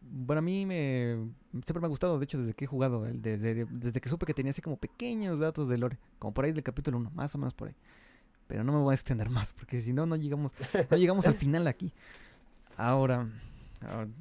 Bueno, 0.02 0.40
a 0.40 0.42
mí 0.42 0.66
me. 0.66 1.30
Siempre 1.52 1.80
me 1.80 1.86
ha 1.86 1.90
gustado, 1.90 2.20
de 2.20 2.26
hecho, 2.26 2.38
desde 2.38 2.54
que 2.54 2.66
he 2.66 2.68
jugado. 2.68 3.04
Desde, 3.04 3.66
desde 3.66 4.02
que 4.02 4.10
supe 4.10 4.26
que 4.26 4.34
tenía 4.34 4.50
así 4.50 4.62
como 4.62 4.78
pequeños 4.78 5.40
datos 5.40 5.70
de 5.70 5.78
lore. 5.78 5.98
Como 6.18 6.34
por 6.34 6.46
ahí 6.46 6.52
del 6.52 6.64
capítulo 6.64 6.98
1, 6.98 7.12
más 7.12 7.34
o 7.36 7.38
menos 7.38 7.54
por 7.54 7.70
ahí. 7.70 7.76
Pero 8.48 8.64
no 8.64 8.74
me 8.74 8.80
voy 8.80 8.92
a 8.92 8.96
extender 8.96 9.30
más, 9.30 9.54
porque 9.54 9.80
si 9.80 9.94
no, 9.94 10.06
no 10.06 10.16
llegamos, 10.16 10.52
no 10.90 10.98
llegamos 10.98 11.28
al 11.28 11.36
final 11.36 11.68
aquí. 11.68 11.94
Ahora, 12.76 13.30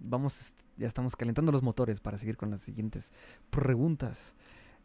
vamos. 0.02 0.54
Ya 0.76 0.86
estamos 0.86 1.16
calentando 1.16 1.50
los 1.50 1.62
motores 1.62 1.98
para 1.98 2.18
seguir 2.18 2.36
con 2.36 2.50
las 2.50 2.62
siguientes 2.62 3.11
preguntas. 3.50 4.34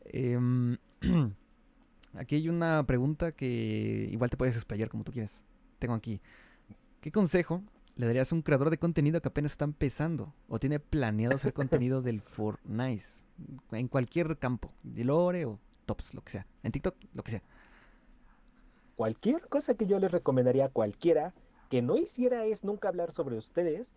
Em, 0.05 0.77
aquí 2.15 2.35
hay 2.35 2.49
una 2.49 2.83
pregunta 2.87 3.31
que 3.31 4.09
igual 4.11 4.31
te 4.31 4.37
puedes 4.37 4.55
explayar 4.55 4.89
como 4.89 5.03
tú 5.03 5.11
quieras. 5.11 5.43
Tengo 5.77 5.93
aquí. 5.93 6.19
¿Qué 6.99 7.11
consejo 7.11 7.61
le 7.95 8.05
darías 8.05 8.31
a 8.31 8.35
un 8.35 8.41
creador 8.41 8.69
de 8.69 8.77
contenido 8.77 9.21
que 9.21 9.27
apenas 9.27 9.51
está 9.51 9.65
empezando 9.65 10.33
o 10.47 10.59
tiene 10.59 10.79
planeado 10.79 11.35
hacer 11.35 11.53
contenido 11.53 12.01
del 12.01 12.21
Fortnite? 12.21 13.03
En 13.71 13.87
cualquier 13.87 14.37
campo, 14.37 14.71
de 14.83 15.03
lore 15.03 15.45
o 15.45 15.59
tops, 15.85 16.13
lo 16.13 16.21
que 16.21 16.31
sea. 16.31 16.47
En 16.63 16.71
TikTok, 16.71 16.95
lo 17.13 17.23
que 17.23 17.31
sea. 17.31 17.43
Cualquier 18.95 19.47
cosa 19.47 19.73
que 19.73 19.87
yo 19.87 19.99
les 19.99 20.11
recomendaría 20.11 20.65
a 20.65 20.69
cualquiera 20.69 21.33
que 21.69 21.81
no 21.81 21.97
hiciera 21.97 22.45
es 22.45 22.63
nunca 22.63 22.89
hablar 22.89 23.11
sobre 23.11 23.37
ustedes. 23.37 23.93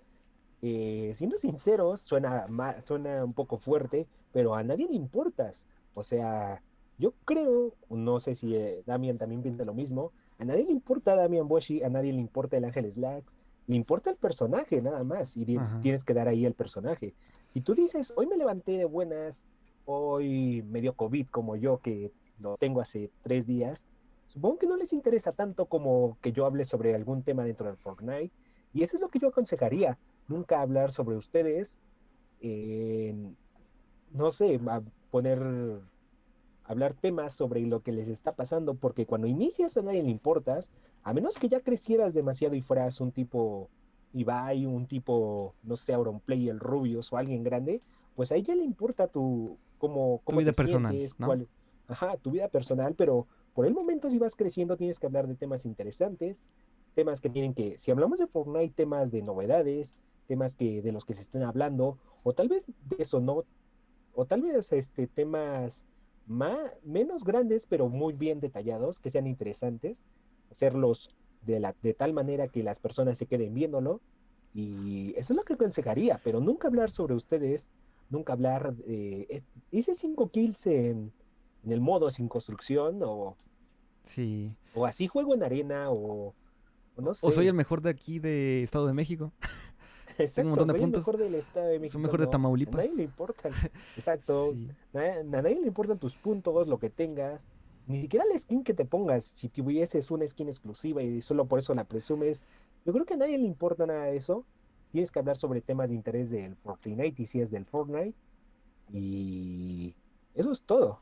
Eh, 0.63 1.13
siendo 1.15 1.37
sinceros, 1.37 2.01
suena, 2.01 2.47
suena 2.81 3.25
un 3.25 3.35
poco 3.35 3.59
fuerte, 3.59 4.07
pero 4.33 4.55
a 4.55 4.65
nadie 4.65 4.89
le 4.89 4.95
importas. 4.95 5.67
O 5.95 6.03
sea, 6.03 6.63
yo 6.99 7.13
creo, 7.25 7.75
no 7.91 8.21
sé 8.21 8.35
si 8.35 8.57
eh, 8.57 8.83
Damian 8.87 9.19
también 9.19 9.43
piensa 9.43 9.65
lo 9.65 9.75
mismo, 9.75 10.13
a 10.39 10.45
nadie 10.45 10.65
le 10.65 10.73
importa 10.73 11.15
Damian 11.15 11.49
Boshi, 11.49 11.83
a 11.83 11.89
nadie 11.89 12.13
le 12.13 12.21
importa 12.21 12.57
el 12.57 12.65
Ángel 12.65 12.91
Slacks, 12.91 13.37
le 13.67 13.77
importa 13.77 14.11
el 14.11 14.17
personaje 14.17 14.81
nada 14.81 15.03
más 15.05 15.37
y 15.37 15.57
Ajá. 15.57 15.81
tienes 15.81 16.05
que 16.05 16.15
dar 16.15 16.29
ahí 16.29 16.45
el 16.45 16.55
personaje. 16.55 17.15
Si 17.49 17.61
tú 17.61 17.75
dices, 17.75 18.13
hoy 18.17 18.27
me 18.27 18.37
levanté 18.37 18.73
de 18.73 18.85
buenas, 18.85 19.47
hoy 19.85 20.63
me 20.69 20.81
dio 20.81 20.95
COVID 20.95 21.29
como 21.29 21.57
yo, 21.57 21.79
que 21.79 22.13
lo 22.39 22.57
tengo 22.57 22.81
hace 22.81 23.11
tres 23.23 23.47
días, 23.47 23.87
supongo 24.29 24.59
que 24.59 24.67
no 24.67 24.77
les 24.77 24.93
interesa 24.93 25.33
tanto 25.33 25.67
como 25.67 26.19
que 26.21 26.33
yo 26.33 26.47
hable 26.47 26.65
sobre 26.65 26.95
algún 26.95 27.23
tema 27.23 27.45
dentro 27.45 27.67
del 27.67 27.77
Fortnite. 27.77 28.33
Y 28.73 28.83
eso 28.83 28.97
es 28.97 29.01
lo 29.01 29.09
que 29.09 29.19
yo 29.19 29.29
aconsejaría, 29.29 29.99
nunca 30.29 30.61
hablar 30.61 30.91
sobre 30.91 31.17
ustedes, 31.17 31.79
en, 32.41 33.37
no 34.13 34.31
sé, 34.31 34.61
a 34.69 34.83
poner, 35.11 35.41
hablar 36.67 36.95
temas 36.95 37.33
sobre 37.33 37.61
lo 37.63 37.81
que 37.83 37.93
les 37.93 38.09
está 38.09 38.33
pasando, 38.35 38.75
porque 38.75 39.07
cuando 39.07 39.27
inicias 39.27 39.77
a 39.77 39.83
nadie 39.83 40.03
le 40.03 40.11
importas, 40.11 40.71
a 41.03 41.15
menos 41.15 41.37
que 41.37 41.49
ya 41.49 41.61
crecieras 41.61 42.15
demasiado 42.15 42.55
y 42.55 42.61
fueras 42.63 43.01
un 43.01 43.13
tipo 43.13 43.71
Ibai, 44.13 44.67
un 44.67 44.87
tipo, 44.87 45.55
no 45.63 45.77
sé, 45.77 45.93
Auronplay, 45.93 46.49
el 46.49 46.59
Rubius 46.59 47.13
o 47.13 47.17
alguien 47.17 47.45
grande, 47.45 47.81
pues 48.15 48.33
a 48.33 48.37
ella 48.37 48.55
le 48.55 48.65
importa 48.65 49.07
tu, 49.07 49.59
vida 50.39 50.53
te 50.53 50.57
personal, 50.57 50.93
sientes, 50.93 51.21
¿no? 51.21 51.27
cuál- 51.27 51.49
ajá, 51.89 52.17
tu 52.17 52.33
vida 52.33 52.49
personal, 52.49 52.95
pero 52.95 53.27
por 53.55 53.67
el 53.67 53.75
momento 53.75 54.11
si 54.11 54.19
vas 54.19 54.35
creciendo 54.35 54.77
tienes 54.77 54.99
que 54.99 55.07
hablar 55.07 55.29
de 55.29 55.35
temas 55.35 55.65
interesantes, 55.67 56.45
temas 56.95 57.21
que 57.21 57.31
tienen 57.31 57.55
que, 57.55 57.79
si 57.79 57.91
hablamos 57.91 58.19
de 58.19 58.27
Fortnite, 58.27 58.75
temas 58.75 59.13
de 59.13 59.23
novedades, 59.23 59.95
temas 60.27 60.55
que 60.57 60.83
de 60.83 60.93
los 60.93 61.05
que 61.05 61.15
se 61.15 61.23
estén 61.23 61.43
hablando, 61.43 61.99
o 62.25 62.33
tal 62.33 62.49
vez 62.49 62.67
de 62.67 62.97
eso 62.99 63.21
no, 63.21 63.45
o 64.15 64.25
tal 64.25 64.43
vez 64.43 64.73
este 64.73 65.07
temas 65.07 65.85
más, 66.27 66.59
menos 66.83 67.25
grandes, 67.25 67.67
pero 67.67 67.89
muy 67.89 68.13
bien 68.13 68.41
detallados, 68.41 68.99
que 69.01 69.11
sean 69.11 69.27
interesantes, 69.27 70.03
hacerlos 70.51 71.11
de, 71.43 71.61
la, 71.61 71.75
de 71.83 71.95
tal 71.95 72.13
manera 72.13 72.49
que 72.49 72.63
las 72.63 72.81
personas 72.81 73.19
se 73.19 73.27
queden 73.27 73.55
viéndolo, 73.55 74.01
y 74.55 75.13
eso 75.17 75.33
es 75.33 75.37
lo 75.37 75.45
que 75.45 75.53
aconsejaría, 75.55 76.21
pero 76.25 76.41
nunca 76.41 76.69
hablar 76.69 76.91
sobre 76.91 77.15
ustedes, 77.15 77.69
nunca 78.11 78.33
hablar, 78.33 78.75
eh, 78.87 79.27
eh, 79.29 79.43
hice 79.71 79.95
cinco 79.95 80.31
kills 80.31 80.67
en, 80.67 81.13
en 81.65 81.73
el 81.73 81.81
modo 81.81 82.11
sin 82.11 82.29
construcción, 82.29 83.01
o, 83.05 83.37
Sí. 84.03 84.55
o 84.75 84.87
así 84.87 85.09
juego 85.09 85.35
en 85.35 85.43
arena, 85.43 85.91
o, 85.91 86.33
o 86.97 87.03
no 87.03 87.13
sé. 87.13 87.27
O 87.27 87.31
soy 87.31 87.49
el 87.49 87.55
mejor 87.55 87.83
de 87.83 87.91
aquí 87.91 88.19
de 88.19 88.63
Estado 88.63 88.87
de 88.87 88.95
México. 88.95 89.33
Exacto, 90.25 90.49
montón 90.49 90.67
de 90.69 90.73
soy 90.73 90.81
puntos. 90.81 90.99
el 90.99 91.01
mejor 91.01 91.17
del 91.19 91.35
Estado 91.35 91.67
de 91.67 91.73
Soy 91.73 91.81
México. 91.81 91.99
mejor 92.01 92.21
de 92.21 92.27
no, 92.27 92.31
Tamaulipas. 92.31 92.75
A 92.75 92.79
nadie 92.79 92.95
le 92.97 93.03
importan. 93.05 93.53
Exacto. 93.97 94.53
Sí. 94.53 94.69
A 94.95 95.23
nadie 95.25 95.61
le 95.61 95.67
importan 95.69 95.99
tus 95.99 96.17
puntos, 96.17 96.69
lo 96.69 96.79
que 96.79 96.91
tengas. 96.91 97.47
Ni 97.87 98.01
siquiera 98.01 98.25
la 98.31 98.37
skin 98.39 98.65
que 98.65 98.75
te 98.75 98.85
pongas. 98.85 99.25
Si 99.25 99.49
tuvieses 99.49 100.11
una 100.11 100.27
skin 100.27 100.49
exclusiva 100.49 101.03
y 101.03 101.21
solo 101.23 101.47
por 101.47 101.59
eso 101.61 101.75
la 101.75 101.85
presumes. 101.85 102.45
Yo 102.85 102.93
creo 102.93 103.05
que 103.05 103.15
a 103.15 103.17
nadie 103.17 103.39
le 103.39 103.47
importa 103.47 103.87
nada 103.87 104.05
de 104.07 104.17
eso. 104.17 104.45
Tienes 104.91 105.11
que 105.13 105.19
hablar 105.19 105.37
sobre 105.37 105.61
temas 105.61 105.91
de 105.91 105.97
interés 105.97 106.31
del 106.31 106.57
Fortnite 106.57 107.23
y 107.23 107.27
si 107.27 107.41
es 107.41 107.51
del 107.51 107.65
Fortnite. 107.65 108.15
Y 108.93 109.95
eso 110.35 110.51
es 110.53 110.63
todo. 110.63 111.01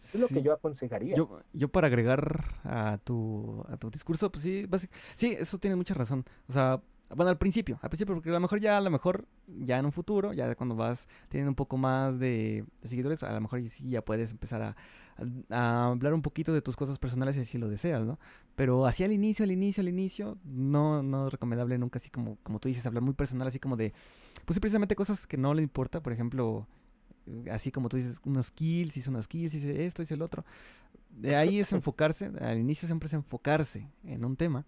Es 0.00 0.14
lo 0.16 0.26
Sí. 0.26 0.34
que 0.34 0.42
yo 0.42 0.52
aconsejaría. 0.52 1.14
Yo, 1.16 1.40
yo 1.52 1.68
para 1.68 1.86
agregar 1.86 2.44
a 2.64 2.98
tu, 3.04 3.64
a 3.68 3.76
tu 3.76 3.90
discurso, 3.90 4.30
pues 4.32 4.42
sí, 4.42 4.66
sí, 5.14 5.36
eso 5.38 5.58
tiene 5.58 5.76
mucha 5.76 5.94
razón. 5.94 6.24
O 6.48 6.52
sea, 6.52 6.82
bueno, 7.10 7.30
al 7.30 7.38
principio, 7.38 7.78
al 7.82 7.90
principio, 7.90 8.14
porque 8.14 8.30
a 8.30 8.32
lo 8.32 8.40
mejor 8.40 8.60
ya, 8.60 8.78
a 8.78 8.80
lo 8.80 8.90
mejor, 8.90 9.26
ya 9.46 9.78
en 9.78 9.84
un 9.84 9.92
futuro, 9.92 10.32
ya 10.32 10.54
cuando 10.54 10.74
vas 10.74 11.06
teniendo 11.28 11.50
un 11.50 11.54
poco 11.54 11.76
más 11.76 12.18
de, 12.18 12.64
seguidores, 12.82 13.22
a 13.22 13.32
lo 13.32 13.40
mejor 13.40 13.62
sí 13.68 13.90
ya 13.90 14.02
puedes 14.02 14.30
empezar 14.30 14.62
a, 14.62 14.76
hablar 15.50 16.14
un 16.14 16.22
poquito 16.22 16.54
de 16.54 16.62
tus 16.62 16.74
cosas 16.74 16.98
personales 16.98 17.36
si 17.46 17.58
lo 17.58 17.68
deseas, 17.68 18.04
¿no? 18.06 18.18
Pero 18.54 18.86
así 18.86 19.04
al 19.04 19.12
inicio, 19.12 19.44
al 19.44 19.50
inicio, 19.50 19.82
al 19.82 19.88
inicio, 19.88 20.38
no, 20.44 21.02
no 21.02 21.26
es 21.26 21.32
recomendable 21.32 21.76
nunca 21.76 21.98
así 21.98 22.08
como, 22.08 22.38
como 22.42 22.58
tú 22.58 22.68
dices, 22.68 22.86
hablar 22.86 23.02
muy 23.02 23.14
personal, 23.14 23.46
así 23.46 23.58
como 23.58 23.76
de, 23.76 23.92
pues 24.46 24.58
precisamente 24.58 24.96
cosas 24.96 25.26
que 25.26 25.36
no 25.36 25.52
le 25.52 25.62
importa, 25.62 26.02
por 26.02 26.12
ejemplo, 26.12 26.66
así 27.50 27.70
como 27.70 27.88
tú 27.88 27.98
dices, 27.98 28.20
unos 28.24 28.50
kills, 28.50 28.96
hice 28.96 29.10
unas 29.10 29.28
kills, 29.28 29.54
hice 29.54 29.84
esto, 29.84 30.02
hice 30.02 30.14
el 30.14 30.22
otro. 30.22 30.44
De 31.10 31.36
ahí 31.36 31.60
es 31.60 31.72
enfocarse, 31.72 32.30
al 32.40 32.58
inicio 32.58 32.86
siempre 32.86 33.06
es 33.06 33.12
enfocarse 33.12 33.86
en 34.04 34.24
un 34.24 34.36
tema. 34.36 34.64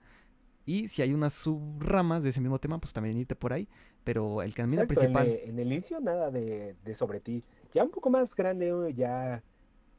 Y 0.66 0.88
si 0.88 1.02
hay 1.02 1.12
unas 1.12 1.32
subramas 1.34 2.22
de 2.22 2.30
ese 2.30 2.40
mismo 2.40 2.58
tema, 2.58 2.78
pues 2.78 2.92
también 2.92 3.16
irte 3.18 3.34
por 3.36 3.52
ahí. 3.52 3.68
Pero 4.02 4.42
el 4.42 4.54
camino 4.54 4.82
Exacto, 4.82 5.00
en, 5.02 5.12
principal. 5.12 5.40
en 5.50 5.58
el 5.58 5.72
inicio 5.72 6.00
nada 6.00 6.30
de, 6.30 6.74
de 6.84 6.94
sobre 6.94 7.20
ti. 7.20 7.42
Ya 7.72 7.84
un 7.84 7.90
poco 7.90 8.10
más 8.10 8.34
grande, 8.34 8.72
ya 8.94 9.42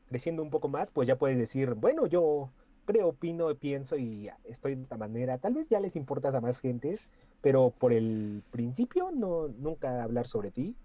creciendo 0.10 0.44
un 0.44 0.50
poco 0.50 0.68
más, 0.68 0.92
pues 0.92 1.08
ya 1.08 1.18
puedes 1.18 1.38
decir, 1.38 1.74
bueno, 1.74 2.06
yo 2.08 2.50
creo, 2.86 3.10
opino, 3.10 3.54
pienso 3.56 3.98
y 3.98 4.30
estoy 4.44 4.76
de 4.76 4.82
esta 4.82 4.98
manera. 4.98 5.38
Tal 5.38 5.54
vez 5.54 5.70
ya 5.70 5.80
les 5.80 5.96
importas 5.96 6.34
a 6.36 6.42
más 6.42 6.60
gentes, 6.60 7.12
pero 7.42 7.72
por 7.72 7.94
el 7.94 8.44
principio 8.52 9.12
no, 9.12 9.48
nunca 9.48 10.04
hablar 10.04 10.28
sobre 10.28 10.52
ti. 10.52 10.76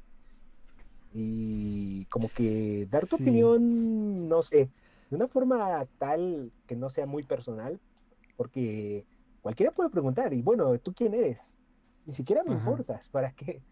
Y 1.12 2.04
como 2.06 2.28
que 2.34 2.86
dar 2.90 3.06
tu 3.06 3.16
Sí. 3.16 3.24
opinión, 3.24 4.28
no 4.28 4.42
sé, 4.42 4.68
de 5.10 5.16
una 5.16 5.26
forma 5.26 5.86
tal 5.98 6.52
que 6.66 6.76
no 6.76 6.88
sea 6.88 7.04
muy 7.06 7.24
personal, 7.24 7.80
porque 8.36 9.04
cualquiera 9.41 9.72
puede 9.72 9.91
preguntar, 9.91 10.32
y 10.32 10.43
bueno, 10.43 10.78
¿tú 10.78 10.93
quién 10.93 11.14
eres? 11.14 11.59
Ni 12.07 12.12
siquiera 12.12 12.43
me 12.43 12.51
Ajá. 12.51 12.59
importas, 12.61 13.09
¿para 13.09 13.32
qué? 13.32 13.62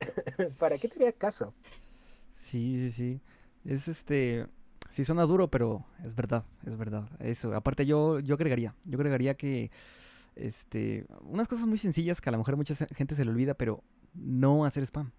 ¿Para 0.58 0.78
qué 0.78 0.88
te 0.88 0.96
haría 0.96 1.12
caso? 1.12 1.54
Sí, 2.34 2.76
sí, 2.76 2.90
sí. 2.90 3.20
Es 3.64 3.88
este. 3.88 4.46
Sí, 4.90 5.04
suena 5.04 5.22
duro, 5.22 5.48
pero 5.48 5.84
es 6.04 6.14
verdad, 6.14 6.44
es 6.66 6.76
verdad. 6.76 7.08
Eso. 7.18 7.54
Aparte, 7.54 7.86
yo, 7.86 8.20
yo 8.20 8.34
agregaría, 8.34 8.74
yo 8.84 8.98
agregaría 8.98 9.34
que. 9.34 9.70
Este. 10.36 11.06
Unas 11.22 11.48
cosas 11.48 11.66
muy 11.66 11.78
sencillas 11.78 12.20
que 12.20 12.28
a 12.28 12.32
lo 12.32 12.38
mejor 12.38 12.56
mucha 12.56 12.74
gente 12.94 13.14
se 13.14 13.24
le 13.24 13.30
olvida, 13.30 13.54
pero 13.54 13.82
no 14.12 14.64
hacer 14.64 14.82
spam. 14.84 15.12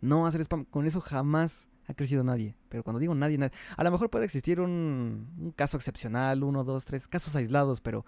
No 0.00 0.26
hacer 0.26 0.40
spam. 0.42 0.64
Con 0.66 0.86
eso 0.86 1.00
jamás 1.00 1.66
ha 1.86 1.94
crecido 1.94 2.22
nadie. 2.22 2.54
Pero 2.68 2.84
cuando 2.84 3.00
digo 3.00 3.14
nadie, 3.14 3.38
nadie. 3.38 3.52
A 3.76 3.82
lo 3.82 3.90
mejor 3.90 4.10
puede 4.10 4.24
existir 4.24 4.60
un, 4.60 5.34
un 5.38 5.50
caso 5.52 5.76
excepcional, 5.76 6.44
uno, 6.44 6.62
dos, 6.64 6.84
tres, 6.84 7.08
casos 7.08 7.34
aislados, 7.34 7.80
pero 7.80 8.04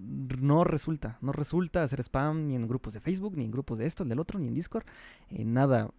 no 0.00 0.64
resulta, 0.64 1.18
no 1.20 1.32
resulta 1.32 1.82
hacer 1.82 2.00
spam 2.00 2.48
ni 2.48 2.54
en 2.54 2.66
grupos 2.68 2.94
de 2.94 3.00
Facebook, 3.00 3.36
ni 3.36 3.44
en 3.44 3.50
grupos 3.50 3.78
de 3.78 3.86
esto, 3.86 4.04
del 4.04 4.18
otro, 4.18 4.38
ni 4.38 4.48
en 4.48 4.54
Discord, 4.54 4.84
en 5.30 5.52
nada. 5.52 5.90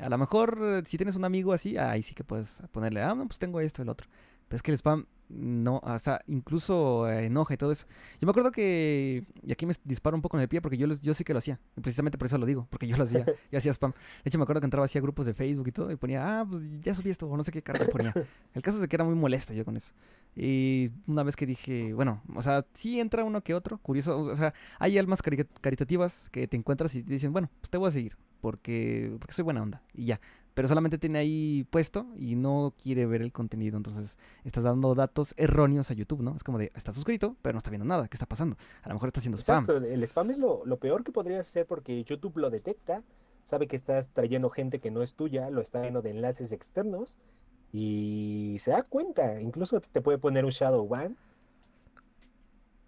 A 0.00 0.08
lo 0.08 0.18
mejor 0.18 0.58
eh, 0.62 0.82
si 0.86 0.96
tienes 0.96 1.16
un 1.16 1.24
amigo 1.24 1.52
así, 1.52 1.76
ahí 1.78 2.02
sí 2.02 2.14
que 2.14 2.24
puedes 2.24 2.62
ponerle, 2.72 3.02
ah, 3.02 3.14
no, 3.14 3.26
pues 3.26 3.38
tengo 3.38 3.60
esto, 3.60 3.82
el 3.82 3.88
otro. 3.88 4.08
Pero 4.48 4.56
es 4.56 4.62
que 4.62 4.70
el 4.70 4.76
spam 4.78 5.06
no, 5.28 5.80
sea, 5.98 6.20
incluso 6.26 7.08
eh, 7.10 7.26
enoja 7.26 7.54
y 7.54 7.56
todo 7.56 7.72
eso. 7.72 7.86
Yo 8.20 8.26
me 8.26 8.30
acuerdo 8.30 8.52
que, 8.52 9.24
y 9.42 9.52
aquí 9.52 9.66
me 9.66 9.74
disparo 9.84 10.16
un 10.16 10.22
poco 10.22 10.36
en 10.36 10.42
el 10.42 10.48
pie 10.48 10.60
porque 10.60 10.76
yo, 10.76 10.86
yo 11.02 11.14
sí 11.14 11.24
que 11.24 11.32
lo 11.32 11.38
hacía. 11.38 11.58
Precisamente 11.80 12.16
por 12.18 12.26
eso 12.26 12.38
lo 12.38 12.46
digo, 12.46 12.66
porque 12.70 12.86
yo 12.86 12.96
lo 12.96 13.04
hacía, 13.04 13.24
yo 13.50 13.58
hacía 13.58 13.72
spam. 13.72 13.92
De 13.92 14.28
hecho 14.28 14.38
me 14.38 14.42
acuerdo 14.44 14.60
que 14.60 14.66
entraba 14.66 14.84
así 14.84 14.98
a 14.98 15.00
grupos 15.00 15.26
de 15.26 15.34
Facebook 15.34 15.68
y 15.68 15.72
todo 15.72 15.90
y 15.90 15.96
ponía, 15.96 16.40
ah, 16.40 16.46
pues 16.48 16.62
ya 16.82 16.94
subí 16.94 17.10
esto, 17.10 17.28
o 17.28 17.36
no 17.36 17.42
sé 17.44 17.52
qué 17.52 17.62
carajo 17.62 17.90
ponía. 17.90 18.12
El 18.54 18.62
caso 18.62 18.80
es 18.82 18.88
que 18.88 18.96
era 18.96 19.04
muy 19.04 19.14
molesto 19.14 19.52
yo 19.52 19.64
con 19.64 19.76
eso. 19.76 19.92
Y 20.34 20.90
una 21.06 21.22
vez 21.22 21.34
que 21.34 21.46
dije, 21.46 21.94
bueno, 21.94 22.22
o 22.34 22.42
sea, 22.42 22.64
sí 22.74 23.00
entra 23.00 23.24
uno 23.24 23.42
que 23.42 23.54
otro, 23.54 23.78
curioso, 23.78 24.20
o 24.20 24.36
sea, 24.36 24.52
hay 24.78 24.98
almas 24.98 25.22
cari- 25.22 25.46
caritativas 25.60 26.28
que 26.30 26.46
te 26.46 26.56
encuentras 26.56 26.94
y 26.94 27.02
te 27.02 27.12
dicen, 27.12 27.32
bueno, 27.32 27.50
pues 27.60 27.70
te 27.70 27.78
voy 27.78 27.88
a 27.88 27.92
seguir, 27.92 28.16
porque, 28.40 29.16
porque 29.18 29.32
soy 29.32 29.44
buena 29.44 29.62
onda, 29.62 29.82
y 29.94 30.04
ya. 30.04 30.20
Pero 30.56 30.68
solamente 30.68 30.96
tiene 30.96 31.18
ahí 31.18 31.66
puesto 31.68 32.06
y 32.16 32.34
no 32.34 32.72
quiere 32.82 33.04
ver 33.04 33.20
el 33.20 33.30
contenido, 33.30 33.76
entonces 33.76 34.16
estás 34.42 34.64
dando 34.64 34.94
datos 34.94 35.34
erróneos 35.36 35.90
a 35.90 35.94
YouTube, 35.94 36.22
¿no? 36.22 36.34
Es 36.34 36.42
como 36.42 36.56
de, 36.56 36.72
está 36.74 36.94
suscrito, 36.94 37.36
pero 37.42 37.52
no 37.52 37.58
está 37.58 37.68
viendo 37.68 37.84
nada, 37.84 38.08
¿qué 38.08 38.14
está 38.14 38.24
pasando? 38.24 38.56
A 38.82 38.88
lo 38.88 38.94
mejor 38.94 39.08
está 39.08 39.20
haciendo 39.20 39.36
spam. 39.36 39.64
Exacto, 39.64 39.86
el 39.86 40.02
spam 40.04 40.30
es 40.30 40.38
lo, 40.38 40.64
peor 40.78 41.04
que 41.04 41.12
podrías 41.12 41.46
hacer 41.46 41.66
porque 41.66 42.02
YouTube 42.04 42.38
lo 42.38 42.48
detecta, 42.48 43.02
sabe 43.44 43.66
que 43.66 43.76
estás 43.76 44.08
trayendo 44.12 44.48
gente 44.48 44.78
que 44.78 44.90
no 44.90 45.02
es 45.02 45.12
tuya, 45.12 45.50
lo 45.50 45.60
está 45.60 45.82
viendo 45.82 46.00
de 46.00 46.12
enlaces 46.12 46.52
externos 46.52 47.18
y 47.70 48.56
se 48.58 48.70
da 48.70 48.82
cuenta, 48.82 49.38
incluso 49.42 49.82
te 49.82 50.00
puede 50.00 50.16
poner 50.16 50.46
un 50.46 50.52
shadow 50.52 50.88
ban, 50.88 51.18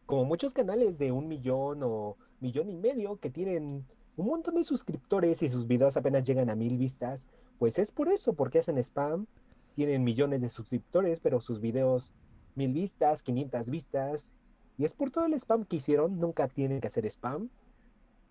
como 0.06 0.24
muchos 0.24 0.54
canales 0.54 0.96
de 0.96 1.12
un 1.12 1.28
millón 1.28 1.80
o 1.82 2.16
millón 2.40 2.70
y 2.70 2.76
medio 2.76 3.18
que 3.18 3.28
tienen 3.28 3.84
un 4.18 4.26
montón 4.26 4.56
de 4.56 4.64
suscriptores 4.64 5.42
y 5.42 5.48
sus 5.48 5.66
videos 5.66 5.96
apenas 5.96 6.24
llegan 6.24 6.50
a 6.50 6.56
mil 6.56 6.76
vistas, 6.76 7.28
pues 7.58 7.78
es 7.78 7.92
por 7.92 8.08
eso, 8.08 8.34
porque 8.34 8.58
hacen 8.58 8.76
spam, 8.78 9.26
tienen 9.74 10.02
millones 10.02 10.42
de 10.42 10.48
suscriptores, 10.48 11.20
pero 11.20 11.40
sus 11.40 11.60
videos 11.60 12.12
mil 12.56 12.72
vistas, 12.72 13.22
500 13.22 13.70
vistas, 13.70 14.32
y 14.76 14.84
es 14.84 14.92
por 14.92 15.10
todo 15.12 15.24
el 15.26 15.34
spam 15.34 15.64
que 15.64 15.76
hicieron, 15.76 16.18
nunca 16.18 16.48
tienen 16.48 16.80
que 16.80 16.88
hacer 16.88 17.06
spam. 17.06 17.48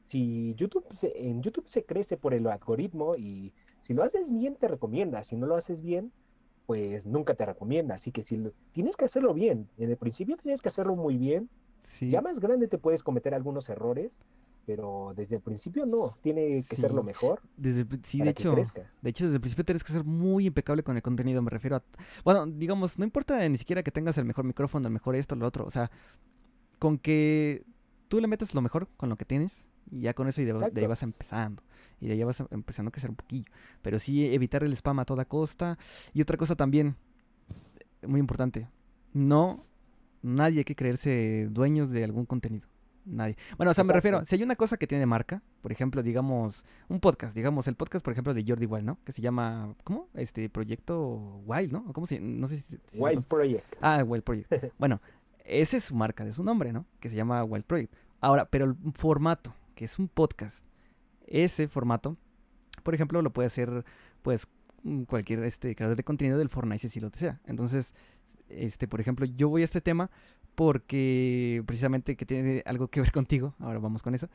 Si 0.03 0.53
YouTube 0.55 0.85
se- 0.91 1.27
en 1.29 1.41
YouTube 1.41 1.67
se 1.67 1.85
crece 1.85 2.17
por 2.17 2.33
el 2.33 2.45
algoritmo 2.47 3.15
y 3.15 3.53
si 3.79 3.93
lo 3.93 4.03
haces 4.03 4.29
bien 4.31 4.55
te 4.55 4.67
recomienda, 4.67 5.23
si 5.23 5.37
no 5.37 5.47
lo 5.47 5.55
haces 5.55 5.81
bien, 5.81 6.11
pues 6.65 7.05
nunca 7.07 7.33
te 7.33 7.45
recomienda. 7.45 7.95
Así 7.95 8.11
que 8.11 8.23
si 8.23 8.35
lo- 8.35 8.51
tienes 8.73 8.97
que 8.97 9.05
hacerlo 9.05 9.33
bien, 9.33 9.69
en 9.77 9.89
el 9.89 9.97
principio 9.97 10.35
tienes 10.35 10.61
que 10.61 10.67
hacerlo 10.67 10.95
muy 10.97 11.17
bien. 11.17 11.49
Sí, 11.79 12.09
Ya 12.09 12.21
más 12.21 12.39
grande 12.41 12.67
te 12.67 12.77
puedes 12.77 13.03
cometer 13.03 13.33
algunos 13.33 13.69
errores, 13.69 14.19
pero 14.67 15.13
desde 15.15 15.37
el 15.37 15.41
principio 15.41 15.85
no, 15.85 16.17
tiene 16.21 16.61
que 16.69 16.75
ser 16.75 16.91
lo 16.91 17.01
mejor 17.01 17.41
desde, 17.55 17.85
sí, 18.03 18.17
para 18.17 18.31
de 18.31 18.35
que 18.35 18.41
hecho, 18.43 18.53
crezca. 18.53 18.91
De 19.01 19.09
hecho, 19.09 19.23
desde 19.23 19.37
el 19.37 19.41
principio 19.41 19.63
tienes 19.63 19.81
que 19.81 19.93
ser 19.93 20.03
muy 20.03 20.45
impecable 20.45 20.83
con 20.83 20.97
el 20.97 21.01
contenido, 21.01 21.41
me 21.41 21.49
refiero 21.49 21.77
a... 21.77 21.83
Bueno, 22.25 22.45
digamos, 22.45 22.99
no 22.99 23.05
importa 23.05 23.47
ni 23.47 23.57
siquiera 23.57 23.81
que 23.81 23.91
tengas 23.91 24.17
el 24.17 24.25
mejor 24.25 24.43
micrófono, 24.43 24.85
el 24.85 24.93
mejor 24.93 25.15
esto, 25.15 25.37
lo 25.37 25.47
otro, 25.47 25.65
o 25.65 25.71
sea, 25.71 25.89
con 26.79 26.97
que 26.97 27.63
tú 28.09 28.19
le 28.19 28.27
metas 28.27 28.53
lo 28.53 28.61
mejor 28.61 28.89
con 28.97 29.07
lo 29.07 29.15
que 29.15 29.23
tienes 29.23 29.65
y 29.89 30.01
ya 30.01 30.13
con 30.13 30.27
eso 30.27 30.41
y 30.41 30.45
de, 30.45 30.51
de 30.51 30.81
ahí 30.81 30.87
vas 30.87 31.01
empezando. 31.01 31.63
Y 32.01 32.07
de 32.07 32.13
ahí 32.13 32.23
vas 32.25 32.41
em- 32.41 32.47
empezando 32.51 32.89
a 32.89 32.91
crecer 32.91 33.09
un 33.09 33.15
poquillo. 33.15 33.45
Pero 33.81 33.99
sí 33.99 34.33
evitar 34.33 34.65
el 34.65 34.73
spam 34.73 34.99
a 34.99 35.05
toda 35.05 35.23
costa. 35.23 35.79
Y 36.13 36.21
otra 36.21 36.35
cosa 36.35 36.57
también, 36.57 36.97
muy 38.05 38.19
importante, 38.19 38.67
no, 39.13 39.63
nadie 40.21 40.59
hay 40.59 40.65
que 40.65 40.75
creerse 40.75 41.47
dueños 41.49 41.89
de 41.89 42.03
algún 42.03 42.25
contenido. 42.25 42.67
Nadie. 43.07 43.37
Bueno, 43.55 43.71
o 43.71 43.73
sea, 43.73 43.85
me 43.85 43.93
refiero, 43.93 44.25
si 44.25 44.35
hay 44.35 44.43
una 44.43 44.55
cosa 44.55 44.75
que 44.75 44.85
tiene 44.85 45.05
marca, 45.05 45.41
por 45.61 45.71
ejemplo, 45.71 46.03
digamos, 46.03 46.65
un 46.89 46.99
podcast, 46.99 47.33
digamos, 47.33 47.67
el 47.67 47.75
podcast, 47.75 48.03
por 48.03 48.11
ejemplo, 48.11 48.33
de 48.33 48.43
Jordi 48.45 48.65
Wild, 48.65 48.85
¿no? 48.85 48.99
Que 49.05 49.13
se 49.13 49.21
llama, 49.21 49.73
¿cómo? 49.83 50.09
Este, 50.13 50.49
Proyecto 50.49 51.41
Wild, 51.45 51.71
¿no? 51.71 51.85
¿O 51.87 51.93
¿Cómo 51.93 52.05
se 52.05 52.19
No 52.19 52.47
sé 52.47 52.57
si... 52.57 52.77
si 52.87 52.99
Wild 52.99 53.25
Project. 53.25 53.75
Ah, 53.81 54.03
Wild 54.05 54.23
Project. 54.23 54.51
Bueno, 54.77 55.01
ese 55.45 55.77
es 55.77 55.85
su 55.85 55.95
marca, 55.95 56.25
de 56.25 56.33
su 56.33 56.43
nombre, 56.43 56.73
¿no? 56.73 56.85
Que 56.99 57.07
se 57.07 57.15
llama 57.15 57.43
Wild 57.43 57.65
Project. 57.65 57.93
Ahora, 58.19 58.45
pero 58.45 58.65
el 58.65 58.75
formato, 58.93 59.53
que 59.73 59.85
es 59.85 59.97
un 59.99 60.09
podcast, 60.09 60.65
ese 61.25 61.67
formato, 61.69 62.17
por 62.83 62.93
ejemplo, 62.93 63.21
lo 63.21 63.31
puede 63.31 63.47
hacer, 63.47 63.85
pues, 64.21 64.47
mm, 64.83 65.03
cualquier 65.03 65.43
este, 65.43 65.75
creador 65.75 65.95
de 65.95 66.03
contenido 66.03 66.37
del 66.37 66.49
Fortnite 66.49 66.89
si 66.89 66.99
lo 66.99 67.09
desea. 67.09 67.39
Entonces, 67.45 67.93
este, 68.49 68.87
por 68.87 68.99
ejemplo, 68.99 69.25
yo 69.25 69.49
voy 69.49 69.61
a 69.61 69.65
este 69.65 69.81
tema 69.81 70.09
porque 70.57 71.61
precisamente 71.67 72.15
que 72.15 72.25
tiene 72.25 72.63
algo 72.65 72.87
que 72.87 72.99
ver 72.99 73.11
contigo. 73.13 73.53
Ahora 73.59 73.77
vamos 73.77 74.01
con 74.01 74.15
eso. 74.15 74.27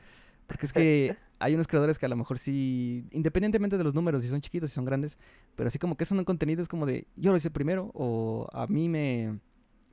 Porque 0.47 0.65
es 0.65 0.71
que 0.71 1.17
hay 1.37 1.53
unos 1.53 1.67
creadores 1.67 1.99
que 1.99 2.05
a 2.05 2.09
lo 2.09 2.15
mejor 2.15 2.37
sí, 2.37 3.05
independientemente 3.11 3.77
de 3.77 3.83
los 3.83 3.93
números, 3.93 4.21
si 4.21 4.29
son 4.29 4.39
chiquitos, 4.39 4.69
si 4.69 4.75
son 4.75 4.85
grandes, 4.85 5.17
pero 5.57 5.67
así 5.67 5.79
como 5.79 5.97
que 5.97 6.05
eso 6.05 6.15
un 6.15 6.23
contenido 6.23 6.61
es 6.61 6.69
como 6.69 6.85
de, 6.85 7.07
yo 7.17 7.31
lo 7.31 7.37
hice 7.37 7.51
primero, 7.51 7.91
o 7.93 8.47
a 8.53 8.67
mí 8.67 8.87
me, 8.87 9.39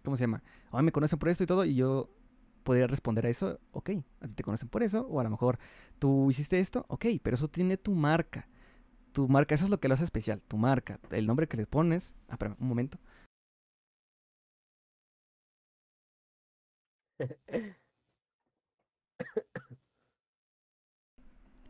¿cómo 0.04 0.16
se 0.16 0.22
llama? 0.22 0.42
O 0.70 0.78
a 0.78 0.82
mí 0.82 0.86
me 0.86 0.92
conocen 0.92 1.18
por 1.18 1.28
esto 1.28 1.42
y 1.44 1.46
todo, 1.46 1.64
y 1.64 1.74
yo 1.74 2.10
podría 2.62 2.86
responder 2.86 3.26
a 3.26 3.28
eso, 3.28 3.58
ok, 3.72 3.90
a 4.20 4.26
ti 4.26 4.34
te 4.34 4.42
conocen 4.42 4.68
por 4.68 4.82
eso, 4.84 5.06
o 5.08 5.20
a 5.20 5.24
lo 5.24 5.30
mejor 5.30 5.58
tú 5.98 6.30
hiciste 6.30 6.58
esto, 6.60 6.84
ok, 6.88 7.06
pero 7.22 7.34
eso 7.34 7.48
tiene 7.48 7.76
tu 7.76 7.92
marca. 7.92 8.48
Tu 9.12 9.28
marca, 9.28 9.54
eso 9.54 9.64
es 9.64 9.70
lo 9.70 9.80
que 9.80 9.88
lo 9.88 9.94
hace 9.94 10.04
especial, 10.04 10.40
tu 10.46 10.56
marca, 10.56 11.00
el 11.10 11.26
nombre 11.26 11.48
que 11.48 11.56
le 11.56 11.66
pones. 11.66 12.12
Ah, 12.28 12.34
espérame, 12.34 12.56
un 12.60 12.68
momento. 12.68 12.98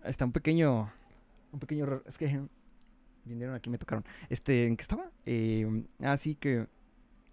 Está 0.05 0.25
un 0.25 0.33
pequeño, 0.33 0.93
un 1.53 1.61
pequeño 1.61 1.85
error. 1.85 2.03
Es 2.07 2.19
que 2.19 2.41
vinieron 3.25 3.55
aquí, 3.55 3.71
me 3.71 3.79
tocaron. 3.79 4.05
Este, 4.29 4.67
¿en 4.67 4.77
qué 4.77 4.83
estaba? 4.83 5.11
Eh, 5.25 5.85
así 6.01 6.35
que 6.35 6.67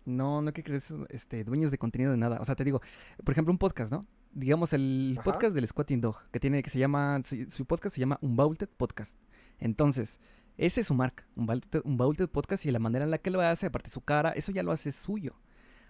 no, 0.05 0.41
no 0.41 0.53
que 0.53 0.63
creer 0.63 0.81
este, 1.09 1.43
dueños 1.43 1.71
de 1.71 1.77
contenido 1.77 2.11
de 2.11 2.17
nada. 2.17 2.39
O 2.39 2.45
sea, 2.45 2.55
te 2.55 2.63
digo, 2.63 2.81
por 3.23 3.33
ejemplo, 3.33 3.51
un 3.51 3.57
podcast, 3.57 3.91
¿no? 3.91 4.05
Digamos, 4.31 4.73
el 4.73 5.15
Ajá. 5.17 5.23
podcast 5.23 5.53
del 5.53 5.67
Squatting 5.67 6.01
Dog, 6.01 6.29
que 6.31 6.39
tiene, 6.39 6.61
que 6.63 6.69
se 6.69 6.79
llama, 6.79 7.21
su 7.23 7.65
podcast 7.65 7.95
se 7.95 7.99
llama 7.99 8.17
Unvaulted 8.21 8.69
Podcast. 8.69 9.17
Entonces, 9.59 10.19
ese 10.57 10.81
es 10.81 10.87
su 10.87 10.93
marca, 10.93 11.27
Unvaulted, 11.35 11.81
Unvaulted 11.83 12.29
Podcast, 12.29 12.65
y 12.65 12.71
la 12.71 12.79
manera 12.79 13.05
en 13.05 13.11
la 13.11 13.17
que 13.17 13.31
lo 13.31 13.41
hace, 13.41 13.65
aparte 13.67 13.89
su 13.89 14.01
cara, 14.01 14.31
eso 14.31 14.51
ya 14.51 14.63
lo 14.63 14.71
hace 14.71 14.91
suyo. 14.91 15.35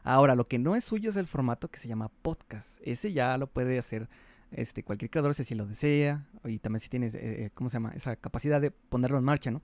Ahora, 0.07 0.35
lo 0.35 0.47
que 0.47 0.57
no 0.57 0.77
es 0.77 0.85
suyo 0.85 1.09
es 1.09 1.17
el 1.17 1.27
formato 1.27 1.67
que 1.67 1.79
se 1.79 1.89
llama 1.89 2.07
podcast. 2.07 2.79
Ese 2.81 3.11
ya 3.11 3.37
lo 3.37 3.47
puede 3.47 3.77
hacer 3.77 4.07
este, 4.51 4.81
cualquier 4.81 5.11
creador 5.11 5.33
si 5.33 5.53
lo 5.53 5.65
desea, 5.65 6.25
y 6.45 6.59
también 6.59 6.79
si 6.79 6.87
tienes, 6.87 7.13
eh, 7.13 7.19
eh, 7.23 7.49
¿cómo 7.53 7.69
se 7.69 7.73
llama? 7.73 7.91
Esa 7.93 8.15
capacidad 8.15 8.61
de 8.61 8.71
ponerlo 8.71 9.17
en 9.17 9.25
marcha, 9.25 9.51
¿no? 9.51 9.61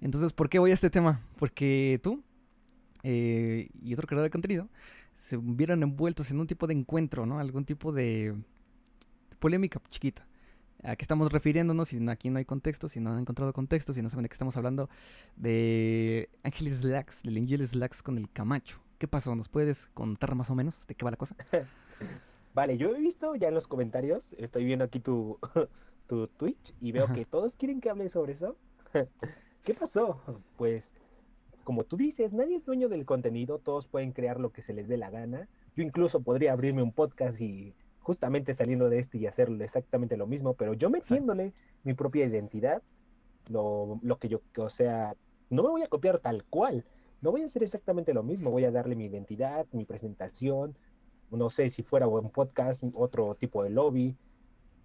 Entonces, 0.00 0.32
¿por 0.32 0.48
qué 0.48 0.60
voy 0.60 0.70
a 0.70 0.74
este 0.74 0.90
tema? 0.90 1.22
Porque 1.40 1.98
tú 2.04 2.22
eh, 3.02 3.68
y 3.82 3.92
otro 3.94 4.06
creador 4.06 4.26
de 4.26 4.30
contenido 4.30 4.68
se 5.16 5.38
vieron 5.38 5.82
envueltos 5.82 6.30
en 6.30 6.38
un 6.38 6.46
tipo 6.46 6.68
de 6.68 6.74
encuentro, 6.74 7.26
¿no? 7.26 7.40
Algún 7.40 7.64
tipo 7.64 7.90
de 7.90 8.32
polémica 9.40 9.82
chiquita. 9.88 10.24
¿A 10.84 10.94
qué 10.94 11.02
estamos 11.02 11.32
refiriéndonos? 11.32 11.88
Si 11.88 12.08
aquí 12.10 12.30
no 12.30 12.38
hay 12.38 12.44
contexto, 12.44 12.88
si 12.88 13.00
no 13.00 13.10
han 13.10 13.18
encontrado 13.18 13.52
contexto, 13.52 13.92
si 13.92 14.02
no 14.02 14.08
saben 14.08 14.22
de 14.22 14.28
qué 14.28 14.34
estamos 14.34 14.56
hablando, 14.56 14.88
de 15.34 16.30
Ángeles 16.44 16.76
Slacks, 16.76 17.24
del 17.24 17.38
Angel 17.38 17.66
Slacks 17.66 18.04
con 18.04 18.18
el 18.18 18.30
Camacho. 18.30 18.83
¿Qué 18.98 19.08
pasó? 19.08 19.34
¿Nos 19.34 19.48
puedes 19.48 19.86
contar 19.86 20.34
más 20.34 20.50
o 20.50 20.54
menos 20.54 20.86
de 20.86 20.94
qué 20.94 21.04
va 21.04 21.10
la 21.10 21.16
cosa? 21.16 21.36
Vale, 22.54 22.76
yo 22.76 22.94
he 22.94 23.00
visto 23.00 23.34
ya 23.34 23.48
en 23.48 23.54
los 23.54 23.66
comentarios, 23.66 24.32
estoy 24.38 24.64
viendo 24.64 24.84
aquí 24.84 25.00
tu, 25.00 25.38
tu 26.06 26.28
Twitch 26.28 26.74
y 26.80 26.92
veo 26.92 27.04
Ajá. 27.04 27.14
que 27.14 27.24
todos 27.24 27.56
quieren 27.56 27.80
que 27.80 27.90
hable 27.90 28.08
sobre 28.08 28.32
eso. 28.32 28.56
¿Qué 29.64 29.74
pasó? 29.74 30.20
Pues, 30.56 30.94
como 31.64 31.82
tú 31.84 31.96
dices, 31.96 32.32
nadie 32.32 32.56
es 32.56 32.64
dueño 32.64 32.88
del 32.88 33.04
contenido, 33.04 33.58
todos 33.58 33.88
pueden 33.88 34.12
crear 34.12 34.38
lo 34.38 34.52
que 34.52 34.62
se 34.62 34.72
les 34.72 34.86
dé 34.86 34.96
la 34.96 35.10
gana. 35.10 35.48
Yo 35.74 35.82
incluso 35.82 36.22
podría 36.22 36.52
abrirme 36.52 36.82
un 36.82 36.92
podcast 36.92 37.40
y 37.40 37.74
justamente 37.98 38.54
saliendo 38.54 38.88
de 38.88 38.98
este 38.98 39.18
y 39.18 39.26
hacerlo 39.26 39.64
exactamente 39.64 40.16
lo 40.16 40.26
mismo, 40.26 40.54
pero 40.54 40.74
yo 40.74 40.90
metiéndole 40.90 41.54
mi 41.82 41.94
propia 41.94 42.26
identidad, 42.26 42.82
lo, 43.48 43.98
lo 44.02 44.18
que 44.18 44.28
yo, 44.28 44.42
o 44.58 44.70
sea, 44.70 45.16
no 45.50 45.62
me 45.62 45.70
voy 45.70 45.82
a 45.82 45.88
copiar 45.88 46.18
tal 46.18 46.44
cual, 46.44 46.84
no 47.24 47.32
voy 47.32 47.40
a 47.40 47.46
hacer 47.46 47.62
exactamente 47.62 48.12
lo 48.12 48.22
mismo, 48.22 48.50
voy 48.50 48.66
a 48.66 48.70
darle 48.70 48.94
mi 48.94 49.06
identidad, 49.06 49.66
mi 49.72 49.86
presentación, 49.86 50.76
no 51.30 51.48
sé 51.48 51.70
si 51.70 51.82
fuera 51.82 52.06
un 52.06 52.30
podcast, 52.30 52.84
otro 52.92 53.34
tipo 53.34 53.64
de 53.64 53.70
lobby, 53.70 54.14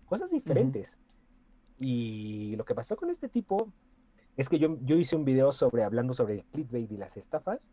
cosas 0.05 0.31
diferentes. 0.31 0.99
Y 1.79 2.55
lo 2.55 2.63
que 2.63 2.73
pasó 2.73 2.95
con 2.95 3.09
este 3.09 3.27
tipo 3.27 3.73
es 4.37 4.47
que 4.47 4.57
yo, 4.57 4.77
yo 4.85 4.95
hice 4.95 5.17
un 5.17 5.25
video 5.25 5.51
sobre 5.51 5.83
hablando 5.83 6.13
sobre 6.13 6.35
el 6.35 6.45
clickbait 6.45 6.89
y 6.89 6.95
las 6.95 7.17
estafas, 7.17 7.71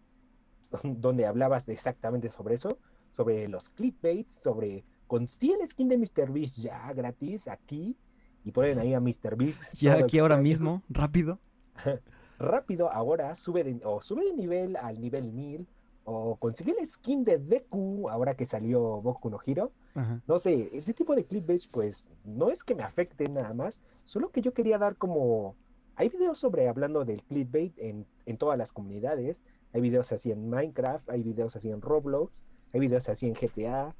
donde 0.82 1.26
hablabas 1.26 1.66
de 1.66 1.72
exactamente 1.72 2.28
sobre 2.28 2.56
eso, 2.56 2.76
sobre 3.12 3.46
los 3.46 3.68
clickbaits, 3.68 4.32
sobre 4.32 4.84
consigue 5.06 5.54
el 5.60 5.68
skin 5.68 5.88
de 5.88 5.98
MrBeast 5.98 6.56
ya 6.56 6.92
gratis 6.92 7.46
aquí 7.46 7.96
y 8.44 8.50
ponen 8.50 8.80
ahí 8.80 8.94
a 8.94 9.00
MrBeast. 9.00 9.74
Ya 9.78 9.94
aquí 9.94 10.18
ahora 10.18 10.38
mismo, 10.38 10.82
rápido. 10.88 11.38
Rápido 12.38 12.92
ahora 12.92 13.34
sube 13.34 13.64
de, 13.64 13.80
o 13.84 14.00
sube 14.00 14.24
de 14.24 14.32
nivel 14.32 14.76
al 14.76 15.00
nivel 15.00 15.32
1000 15.32 15.66
o 16.04 16.36
consigue 16.36 16.74
el 16.78 16.86
skin 16.86 17.24
de 17.24 17.38
Deku 17.38 18.08
ahora 18.08 18.34
que 18.34 18.46
salió 18.46 19.00
Boku 19.02 19.28
no. 19.28 19.40
Ajá. 19.94 20.20
No 20.26 20.38
sé, 20.38 20.70
ese 20.72 20.94
tipo 20.94 21.14
de 21.14 21.24
clickbait 21.24 21.62
pues 21.70 22.10
no 22.24 22.50
es 22.50 22.62
que 22.62 22.74
me 22.74 22.84
afecte 22.84 23.28
nada 23.28 23.52
más, 23.54 23.80
solo 24.04 24.30
que 24.30 24.40
yo 24.40 24.54
quería 24.54 24.78
dar 24.78 24.96
como... 24.96 25.56
Hay 25.98 26.10
videos 26.10 26.36
sobre 26.38 26.68
hablando 26.68 27.04
del 27.06 27.22
clickbait 27.22 27.72
en, 27.78 28.06
en 28.26 28.36
todas 28.36 28.58
las 28.58 28.70
comunidades, 28.70 29.42
hay 29.72 29.80
videos 29.80 30.12
así 30.12 30.30
en 30.30 30.48
Minecraft, 30.50 31.08
hay 31.08 31.22
videos 31.22 31.56
así 31.56 31.70
en 31.70 31.80
Roblox, 31.80 32.44
hay 32.72 32.80
videos 32.80 33.08
así 33.08 33.26
en 33.26 33.32
GTA. 33.32 33.94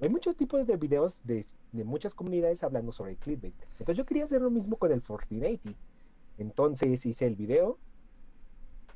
Hay 0.00 0.08
muchos 0.08 0.36
tipos 0.36 0.66
de 0.66 0.76
videos 0.76 1.22
de, 1.24 1.44
de 1.72 1.84
muchas 1.84 2.14
comunidades 2.14 2.64
hablando 2.64 2.92
sobre 2.92 3.12
el 3.12 3.16
clickbait. 3.18 3.54
Entonces 3.72 3.96
yo 3.98 4.06
quería 4.06 4.24
hacer 4.24 4.40
lo 4.40 4.50
mismo 4.50 4.76
con 4.76 4.90
el 4.90 5.02
Fortnite. 5.02 5.74
Entonces 6.38 7.04
hice 7.04 7.26
el 7.26 7.36
video. 7.36 7.78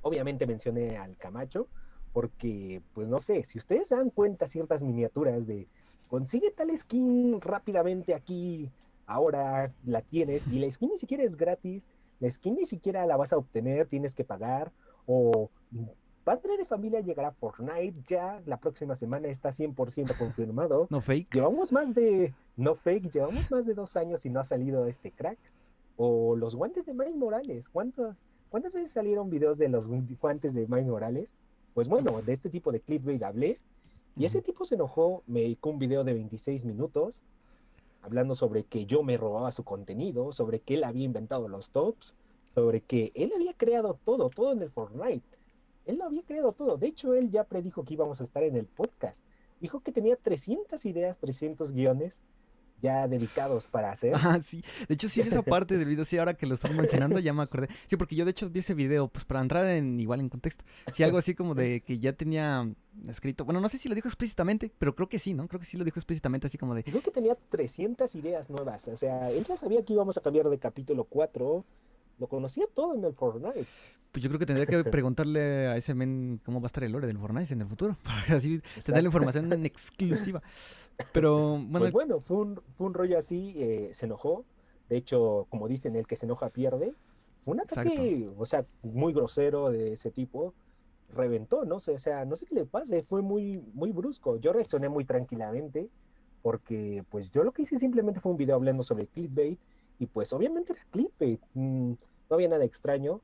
Obviamente 0.00 0.46
mencioné 0.46 0.96
al 0.96 1.16
Camacho, 1.16 1.68
porque, 2.12 2.82
pues 2.94 3.08
no 3.08 3.20
sé, 3.20 3.44
si 3.44 3.58
ustedes 3.58 3.90
dan 3.90 4.10
cuenta 4.10 4.46
ciertas 4.46 4.82
miniaturas 4.82 5.46
de 5.46 5.68
consigue 6.08 6.50
tal 6.50 6.76
skin 6.76 7.40
rápidamente 7.40 8.14
aquí, 8.14 8.70
ahora 9.06 9.72
la 9.84 10.02
tienes, 10.02 10.48
y 10.48 10.58
la 10.58 10.70
skin 10.70 10.90
ni 10.90 10.98
siquiera 10.98 11.22
es 11.22 11.36
gratis, 11.36 11.88
la 12.20 12.28
skin 12.30 12.56
ni 12.56 12.66
siquiera 12.66 13.06
la 13.06 13.16
vas 13.16 13.32
a 13.32 13.38
obtener, 13.38 13.86
tienes 13.86 14.14
que 14.14 14.24
pagar, 14.24 14.72
o 15.06 15.50
Padre 16.24 16.56
de 16.56 16.64
Familia 16.64 17.00
llegará 17.00 17.28
a 17.28 17.32
Fortnite 17.32 18.00
ya 18.06 18.40
la 18.46 18.58
próxima 18.58 18.94
semana, 18.94 19.28
está 19.28 19.48
100% 19.50 20.16
confirmado. 20.16 20.86
No 20.90 21.00
fake. 21.00 21.34
Llevamos 21.34 21.72
más 21.72 21.94
de, 21.94 22.32
no 22.56 22.76
fake, 22.76 23.10
llevamos 23.10 23.50
más 23.50 23.66
de 23.66 23.74
dos 23.74 23.96
años 23.96 24.24
y 24.24 24.30
no 24.30 24.38
ha 24.38 24.44
salido 24.44 24.86
este 24.86 25.10
crack. 25.10 25.38
O 26.04 26.34
los 26.34 26.56
guantes 26.56 26.84
de 26.84 26.94
Miles 26.94 27.14
Morales. 27.14 27.68
¿Cuántos, 27.68 28.16
¿Cuántas 28.50 28.72
veces 28.72 28.90
salieron 28.90 29.30
videos 29.30 29.56
de 29.58 29.68
los 29.68 29.88
gu- 29.88 30.18
guantes 30.20 30.52
de 30.52 30.66
Miles 30.66 30.86
Morales? 30.88 31.36
Pues 31.74 31.86
bueno, 31.86 32.20
de 32.22 32.32
este 32.32 32.50
tipo 32.50 32.72
de 32.72 32.80
clickbait 32.80 33.22
hablé. 33.22 33.56
Y 34.16 34.24
ese 34.24 34.42
tipo 34.42 34.64
se 34.64 34.74
enojó, 34.74 35.22
me 35.28 35.42
dedicó 35.42 35.70
un 35.70 35.78
video 35.78 36.02
de 36.02 36.12
26 36.12 36.64
minutos 36.64 37.22
hablando 38.02 38.34
sobre 38.34 38.64
que 38.64 38.84
yo 38.84 39.04
me 39.04 39.16
robaba 39.16 39.52
su 39.52 39.62
contenido, 39.62 40.32
sobre 40.32 40.58
que 40.58 40.74
él 40.74 40.82
había 40.82 41.04
inventado 41.04 41.46
los 41.46 41.70
tops, 41.70 42.14
sobre 42.52 42.80
que 42.80 43.12
él 43.14 43.32
había 43.32 43.54
creado 43.54 43.96
todo, 44.04 44.28
todo 44.28 44.50
en 44.52 44.60
el 44.60 44.70
Fortnite. 44.70 45.24
Él 45.86 45.98
lo 45.98 46.04
había 46.06 46.22
creado 46.22 46.50
todo. 46.52 46.76
De 46.78 46.88
hecho, 46.88 47.14
él 47.14 47.30
ya 47.30 47.44
predijo 47.44 47.84
que 47.84 47.94
íbamos 47.94 48.20
a 48.20 48.24
estar 48.24 48.42
en 48.42 48.56
el 48.56 48.66
podcast. 48.66 49.24
Dijo 49.60 49.78
que 49.80 49.92
tenía 49.92 50.16
300 50.16 50.84
ideas, 50.84 51.20
300 51.20 51.70
guiones 51.72 52.20
ya 52.82 53.08
dedicados 53.08 53.66
para 53.66 53.90
hacer. 53.90 54.12
Ah, 54.14 54.40
sí. 54.44 54.62
De 54.88 54.94
hecho, 54.94 55.08
sí 55.08 55.20
esa 55.20 55.42
parte 55.42 55.78
del 55.78 55.88
video. 55.88 56.04
Sí, 56.04 56.18
ahora 56.18 56.34
que 56.34 56.46
lo 56.46 56.54
estás 56.54 56.74
mencionando, 56.74 57.18
ya 57.18 57.32
me 57.32 57.42
acordé. 57.42 57.68
Sí, 57.86 57.96
porque 57.96 58.16
yo 58.16 58.24
de 58.24 58.32
hecho 58.32 58.50
vi 58.50 58.60
ese 58.60 58.74
video, 58.74 59.08
pues 59.08 59.24
para 59.24 59.40
entrar 59.40 59.64
en 59.66 59.98
igual 60.00 60.20
en 60.20 60.28
contexto. 60.28 60.64
Sí, 60.92 61.02
algo 61.04 61.18
así 61.18 61.34
como 61.34 61.54
de 61.54 61.80
que 61.80 61.98
ya 61.98 62.12
tenía 62.12 62.68
escrito. 63.08 63.44
Bueno, 63.44 63.60
no 63.60 63.68
sé 63.68 63.78
si 63.78 63.88
lo 63.88 63.94
dijo 63.94 64.08
explícitamente, 64.08 64.70
pero 64.78 64.94
creo 64.94 65.08
que 65.08 65.18
sí, 65.18 65.32
¿no? 65.32 65.46
Creo 65.48 65.60
que 65.60 65.66
sí 65.66 65.76
lo 65.76 65.84
dijo 65.84 65.98
explícitamente, 65.98 66.48
así 66.48 66.58
como 66.58 66.74
de. 66.74 66.82
Dijo 66.82 67.00
que 67.00 67.10
tenía 67.10 67.36
300 67.50 68.14
ideas 68.16 68.50
nuevas. 68.50 68.88
O 68.88 68.96
sea, 68.96 69.30
él 69.30 69.44
ya 69.48 69.56
sabía 69.56 69.84
que 69.84 69.92
íbamos 69.92 70.18
a 70.18 70.20
cambiar 70.20 70.48
de 70.50 70.58
capítulo 70.58 71.04
4. 71.04 71.64
Lo 72.22 72.28
conocía 72.28 72.68
todo 72.72 72.94
en 72.94 73.02
el 73.02 73.14
Fortnite. 73.14 73.66
Pues 74.12 74.22
yo 74.22 74.30
creo 74.30 74.38
que 74.38 74.46
tendría 74.46 74.64
que 74.64 74.84
preguntarle 74.90 75.66
a 75.66 75.76
ese 75.76 75.92
men 75.92 76.40
cómo 76.44 76.60
va 76.60 76.66
a 76.66 76.68
estar 76.68 76.84
el 76.84 76.92
lore 76.92 77.08
del 77.08 77.18
Fortnite 77.18 77.52
en 77.52 77.62
el 77.62 77.66
futuro. 77.66 77.96
Para 78.04 78.36
así 78.36 78.62
tener 78.86 79.02
la 79.02 79.08
información 79.08 79.52
en 79.52 79.66
exclusiva. 79.66 80.40
Pero 81.12 81.58
bueno, 81.58 81.80
Pues 81.80 81.92
bueno, 81.92 82.20
fue 82.20 82.36
un, 82.36 82.62
fue 82.76 82.86
un 82.86 82.94
rollo 82.94 83.18
así, 83.18 83.54
eh, 83.56 83.90
se 83.92 84.06
enojó. 84.06 84.44
De 84.88 84.98
hecho, 84.98 85.48
como 85.50 85.66
dicen, 85.66 85.96
el 85.96 86.06
que 86.06 86.14
se 86.14 86.26
enoja 86.26 86.50
pierde. 86.50 86.94
Fue 87.44 87.54
un 87.54 87.60
ataque, 87.60 88.30
o 88.38 88.46
sea, 88.46 88.64
muy 88.84 89.12
grosero 89.12 89.72
de 89.72 89.94
ese 89.94 90.12
tipo. 90.12 90.54
Reventó, 91.12 91.64
no 91.64 91.80
sé, 91.80 91.94
o 91.94 91.98
sea, 91.98 92.24
no 92.24 92.36
sé 92.36 92.46
qué 92.46 92.54
le 92.54 92.66
pase, 92.66 93.02
fue 93.02 93.20
muy, 93.20 93.58
muy 93.74 93.90
brusco. 93.90 94.36
Yo 94.36 94.52
reaccioné 94.52 94.88
muy 94.88 95.04
tranquilamente 95.04 95.90
porque 96.40 97.04
pues 97.10 97.32
yo 97.32 97.42
lo 97.42 97.50
que 97.50 97.62
hice 97.62 97.78
simplemente 97.78 98.20
fue 98.20 98.30
un 98.30 98.38
video 98.38 98.54
hablando 98.54 98.84
sobre 98.84 99.08
clickbait 99.08 99.58
y 99.98 100.06
pues 100.06 100.32
obviamente 100.32 100.72
era 100.72 100.82
clickbait, 100.90 101.40
mm, 101.54 101.92
no 102.32 102.36
había 102.36 102.48
nada 102.48 102.64
extraño 102.64 103.20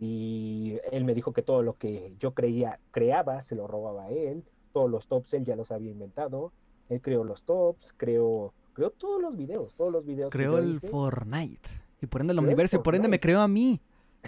y 0.00 0.76
él 0.90 1.04
me 1.04 1.14
dijo 1.14 1.32
que 1.32 1.42
todo 1.42 1.62
lo 1.62 1.78
que 1.78 2.12
yo 2.18 2.34
creía, 2.34 2.80
creaba, 2.90 3.40
se 3.40 3.54
lo 3.54 3.68
robaba 3.68 4.06
a 4.06 4.10
él, 4.10 4.42
todos 4.72 4.90
los 4.90 5.06
tops 5.06 5.34
él 5.34 5.44
ya 5.44 5.54
los 5.54 5.70
había 5.70 5.92
inventado, 5.92 6.52
él 6.88 7.00
creó 7.00 7.22
los 7.22 7.44
tops, 7.44 7.94
creó, 7.96 8.52
creó 8.72 8.90
todos 8.90 9.22
los 9.22 9.36
videos, 9.36 9.74
todos 9.76 9.92
los 9.92 10.04
videos 10.04 10.32
creó 10.32 10.58
el 10.58 10.72
hice. 10.72 10.88
Fortnite. 10.88 11.68
Y 12.00 12.06
por 12.06 12.20
ende 12.20 12.32
el 12.32 12.40
universo, 12.40 12.78
y 12.78 12.80
por 12.80 12.96
ende 12.96 13.06
me 13.06 13.20
creó 13.20 13.40
a 13.40 13.46
mí. 13.46 13.80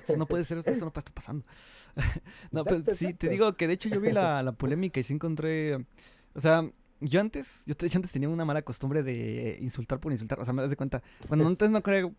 Eso 0.07 0.17
no 0.17 0.27
puede 0.27 0.45
ser, 0.45 0.59
esto 0.59 0.73
no 0.85 0.93
estar 0.97 1.13
pasando. 1.13 1.45
no, 2.53 2.61
Exacto, 2.61 2.95
sí, 2.95 3.15
te 3.15 3.29
digo 3.29 3.57
que 3.57 3.67
de 3.67 3.73
hecho 3.73 3.89
yo 3.89 4.01
vi 4.01 4.13
la, 4.13 4.45
la 4.45 4.53
polémica 4.53 5.01
y 5.01 5.03
sí 5.03 5.13
encontré. 5.13 5.85
O 6.37 6.41
sea, 6.41 6.71
yo 7.07 7.21
antes, 7.21 7.63
yo, 7.67 7.77
te- 7.77 7.89
yo 7.89 7.97
antes 7.99 8.11
tenía 8.13 8.29
una 8.29 8.45
mala 8.45 8.63
costumbre 8.63 9.03
de 9.03 9.59
insultar 9.61 10.01
por 10.01 10.13
insultar. 10.13 10.41
O 10.41 10.45
sea, 10.45 10.53
me 10.55 10.63
das 10.63 10.71
de 10.71 10.77
cuenta. 10.77 11.03
Cuando 11.29 11.47
antes 11.47 11.71
no 11.71 11.83
crea, 11.83 12.11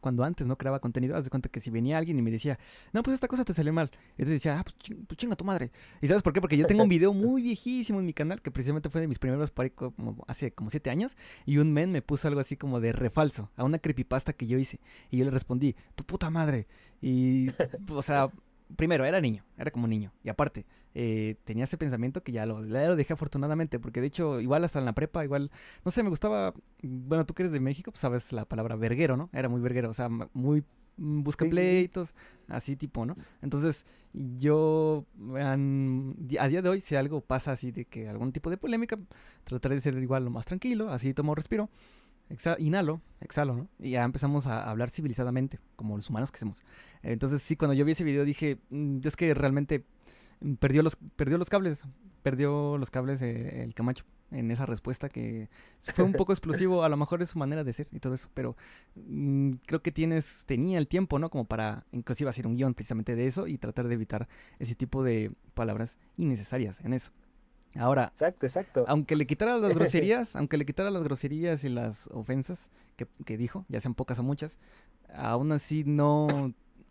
cuando 0.00 0.24
antes- 0.24 0.46
no 0.46 0.56
creaba 0.56 0.80
contenido, 0.80 1.16
haz 1.16 1.24
de 1.24 1.30
cuenta 1.30 1.48
que 1.48 1.60
si 1.60 1.70
venía 1.70 1.98
alguien 1.98 2.18
y 2.18 2.22
me 2.22 2.30
decía, 2.30 2.58
no, 2.92 3.02
pues 3.02 3.14
esta 3.14 3.28
cosa 3.28 3.44
te 3.44 3.54
salió 3.54 3.72
mal. 3.72 3.90
Y 4.18 4.22
entonces 4.22 4.34
decía, 4.42 4.58
ah, 4.58 4.64
pues, 4.64 4.76
ching- 4.78 5.06
pues 5.06 5.16
chinga 5.16 5.36
tu 5.36 5.44
madre. 5.44 5.70
¿Y 6.00 6.06
sabes 6.06 6.22
por 6.22 6.32
qué? 6.32 6.40
Porque 6.40 6.56
yo 6.56 6.66
tengo 6.66 6.82
un 6.82 6.88
video 6.88 7.12
muy 7.14 7.42
viejísimo 7.42 8.00
en 8.00 8.06
mi 8.06 8.12
canal 8.12 8.42
que 8.42 8.50
precisamente 8.50 8.90
fue 8.90 9.00
de 9.00 9.08
mis 9.08 9.18
primeros 9.18 9.52
ahí 9.56 9.70
como 9.70 10.24
hace 10.28 10.50
como 10.52 10.70
siete 10.70 10.90
años. 10.90 11.16
Y 11.44 11.58
un 11.58 11.72
men 11.72 11.92
me 11.92 12.02
puso 12.02 12.28
algo 12.28 12.40
así 12.40 12.56
como 12.56 12.80
de 12.80 12.92
refalso 12.92 13.50
a 13.56 13.64
una 13.64 13.78
creepypasta 13.78 14.32
que 14.32 14.46
yo 14.46 14.58
hice. 14.58 14.80
Y 15.10 15.18
yo 15.18 15.24
le 15.24 15.30
respondí, 15.30 15.76
tu 15.94 16.04
puta 16.04 16.30
madre. 16.30 16.66
Y, 17.02 17.48
o 17.90 18.02
sea, 18.02 18.30
primero, 18.76 19.04
era 19.04 19.20
niño, 19.20 19.44
era 19.56 19.70
como 19.70 19.86
niño. 19.86 20.12
Y 20.24 20.28
aparte, 20.28 20.66
eh, 20.94 21.36
tenía 21.44 21.64
ese 21.64 21.76
pensamiento 21.78 22.22
que 22.22 22.32
ya 22.32 22.46
lo, 22.46 22.64
ya 22.64 22.86
lo 22.88 22.96
dejé 22.96 23.12
afortunadamente, 23.12 23.78
porque 23.78 24.00
de 24.00 24.08
hecho, 24.08 24.40
igual 24.40 24.64
hasta 24.64 24.78
en 24.78 24.84
la 24.86 24.94
prepa, 24.94 25.24
igual, 25.24 25.50
no 25.84 25.90
sé, 25.90 26.02
me 26.02 26.08
gustaba, 26.10 26.54
bueno, 26.82 27.24
tú 27.26 27.34
que 27.34 27.42
eres 27.42 27.52
de 27.52 27.60
México, 27.60 27.90
pues 27.92 28.00
sabes 28.00 28.32
la 28.32 28.44
palabra 28.44 28.76
verguero, 28.76 29.16
¿no? 29.16 29.30
Era 29.32 29.48
muy 29.48 29.60
verguero, 29.60 29.90
o 29.90 29.94
sea, 29.94 30.08
muy 30.08 30.64
mm, 30.96 31.22
busca 31.22 31.44
Sí, 31.44 31.50
sí, 31.50 31.50
sí. 31.50 31.50
pleitos, 31.54 32.14
así 32.48 32.76
tipo, 32.76 33.04
¿no? 33.06 33.14
Entonces, 33.42 33.84
yo 34.12 35.04
an- 35.36 36.16
a 36.40 36.48
día 36.48 36.62
de 36.62 36.68
hoy, 36.68 36.80
si 36.80 36.96
algo 36.96 37.20
pasa 37.20 37.52
así 37.52 37.70
de 37.70 37.84
que 37.84 38.08
algún 38.08 38.32
tipo 38.32 38.50
de 38.50 38.56
polémica, 38.56 38.98
trataré 39.44 39.74
de 39.76 39.80
ser 39.82 39.96
igual 39.98 40.24
lo 40.24 40.30
más 40.30 40.46
tranquilo, 40.46 40.90
así 40.90 41.12
tomo 41.14 41.34
respiro, 41.34 41.68
exa- 42.30 42.56
inhalo, 42.58 43.00
exhalo, 43.20 43.54
¿no? 43.56 43.68
Y 43.78 43.90
ya 43.90 44.04
empezamos 44.04 44.46
a 44.46 44.68
hablar 44.68 44.90
civilizadamente, 44.90 45.58
como 45.76 45.96
los 45.96 46.08
humanos 46.10 46.30
que 46.32 46.38
somos. 46.38 46.60
Entonces, 47.02 47.42
sí, 47.42 47.56
cuando 47.56 47.74
yo 47.74 47.84
vi 47.84 47.92
ese 47.92 48.04
video 48.04 48.24
dije, 48.24 48.58
"Mm, 48.70 48.98
es 49.04 49.16
que 49.16 49.32
realmente 49.34 49.84
mm, 50.40 50.54
perdió 50.54 50.82
los, 50.82 50.96
perdió 51.16 51.38
los 51.38 51.48
cables, 51.48 51.82
perdió 52.22 52.76
los 52.78 52.90
cables 52.90 53.22
eh, 53.22 53.62
el 53.62 53.72
Camacho 53.74 54.04
en 54.32 54.50
esa 54.50 54.66
respuesta 54.66 55.08
que 55.08 55.48
fue 55.94 56.04
un 56.04 56.12
poco 56.12 56.32
explosivo, 56.34 56.82
a 56.82 56.88
lo 56.88 56.96
mejor 56.96 57.22
es 57.22 57.30
su 57.30 57.38
manera 57.38 57.62
de 57.62 57.72
ser 57.72 57.86
y 57.92 58.00
todo 58.00 58.14
eso, 58.14 58.28
pero 58.34 58.56
mm, 58.96 59.52
creo 59.66 59.80
que 59.82 59.92
tienes, 59.92 60.42
tenía 60.46 60.78
el 60.78 60.88
tiempo, 60.88 61.18
¿no? 61.18 61.30
Como 61.30 61.44
para 61.44 61.86
inclusive 61.92 62.28
hacer 62.28 62.46
un 62.46 62.56
guion 62.56 62.74
precisamente 62.74 63.14
de 63.14 63.26
eso 63.26 63.46
y 63.46 63.56
tratar 63.58 63.86
de 63.88 63.94
evitar 63.94 64.28
ese 64.58 64.74
tipo 64.74 65.04
de 65.04 65.30
palabras 65.54 65.96
innecesarias 66.16 66.80
en 66.84 66.92
eso. 66.92 67.12
Ahora, 67.78 68.04
Exacto, 68.04 68.46
exacto. 68.46 68.84
aunque 68.88 69.16
le 69.16 69.26
quitara 69.26 69.58
las 69.58 69.74
groserías, 69.74 70.34
aunque 70.36 70.56
le 70.56 70.64
quitara 70.64 70.90
las 70.90 71.02
groserías 71.02 71.64
y 71.64 71.68
las 71.68 72.08
ofensas 72.08 72.70
que, 72.96 73.06
que 73.24 73.36
dijo, 73.36 73.64
ya 73.68 73.80
sean 73.80 73.94
pocas 73.94 74.18
o 74.18 74.22
muchas, 74.22 74.58
aún 75.14 75.52
así 75.52 75.84
no, 75.84 76.26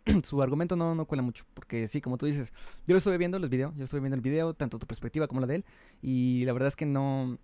su 0.22 0.42
argumento 0.42 0.76
no, 0.76 0.94
no 0.94 1.04
cuela 1.06 1.22
mucho, 1.22 1.44
porque 1.54 1.88
sí, 1.88 2.00
como 2.00 2.18
tú 2.18 2.26
dices, 2.26 2.52
yo 2.86 2.94
lo 2.94 2.98
estuve 2.98 3.18
viendo 3.18 3.38
los 3.38 3.50
videos, 3.50 3.74
yo 3.76 3.84
estuve 3.84 4.00
viendo 4.00 4.16
el 4.16 4.22
video, 4.22 4.54
tanto 4.54 4.78
tu 4.78 4.86
perspectiva 4.86 5.26
como 5.26 5.40
la 5.40 5.46
de 5.46 5.56
él, 5.56 5.64
y 6.02 6.44
la 6.44 6.52
verdad 6.52 6.68
es 6.68 6.76
que 6.76 6.86
no, 6.86 7.38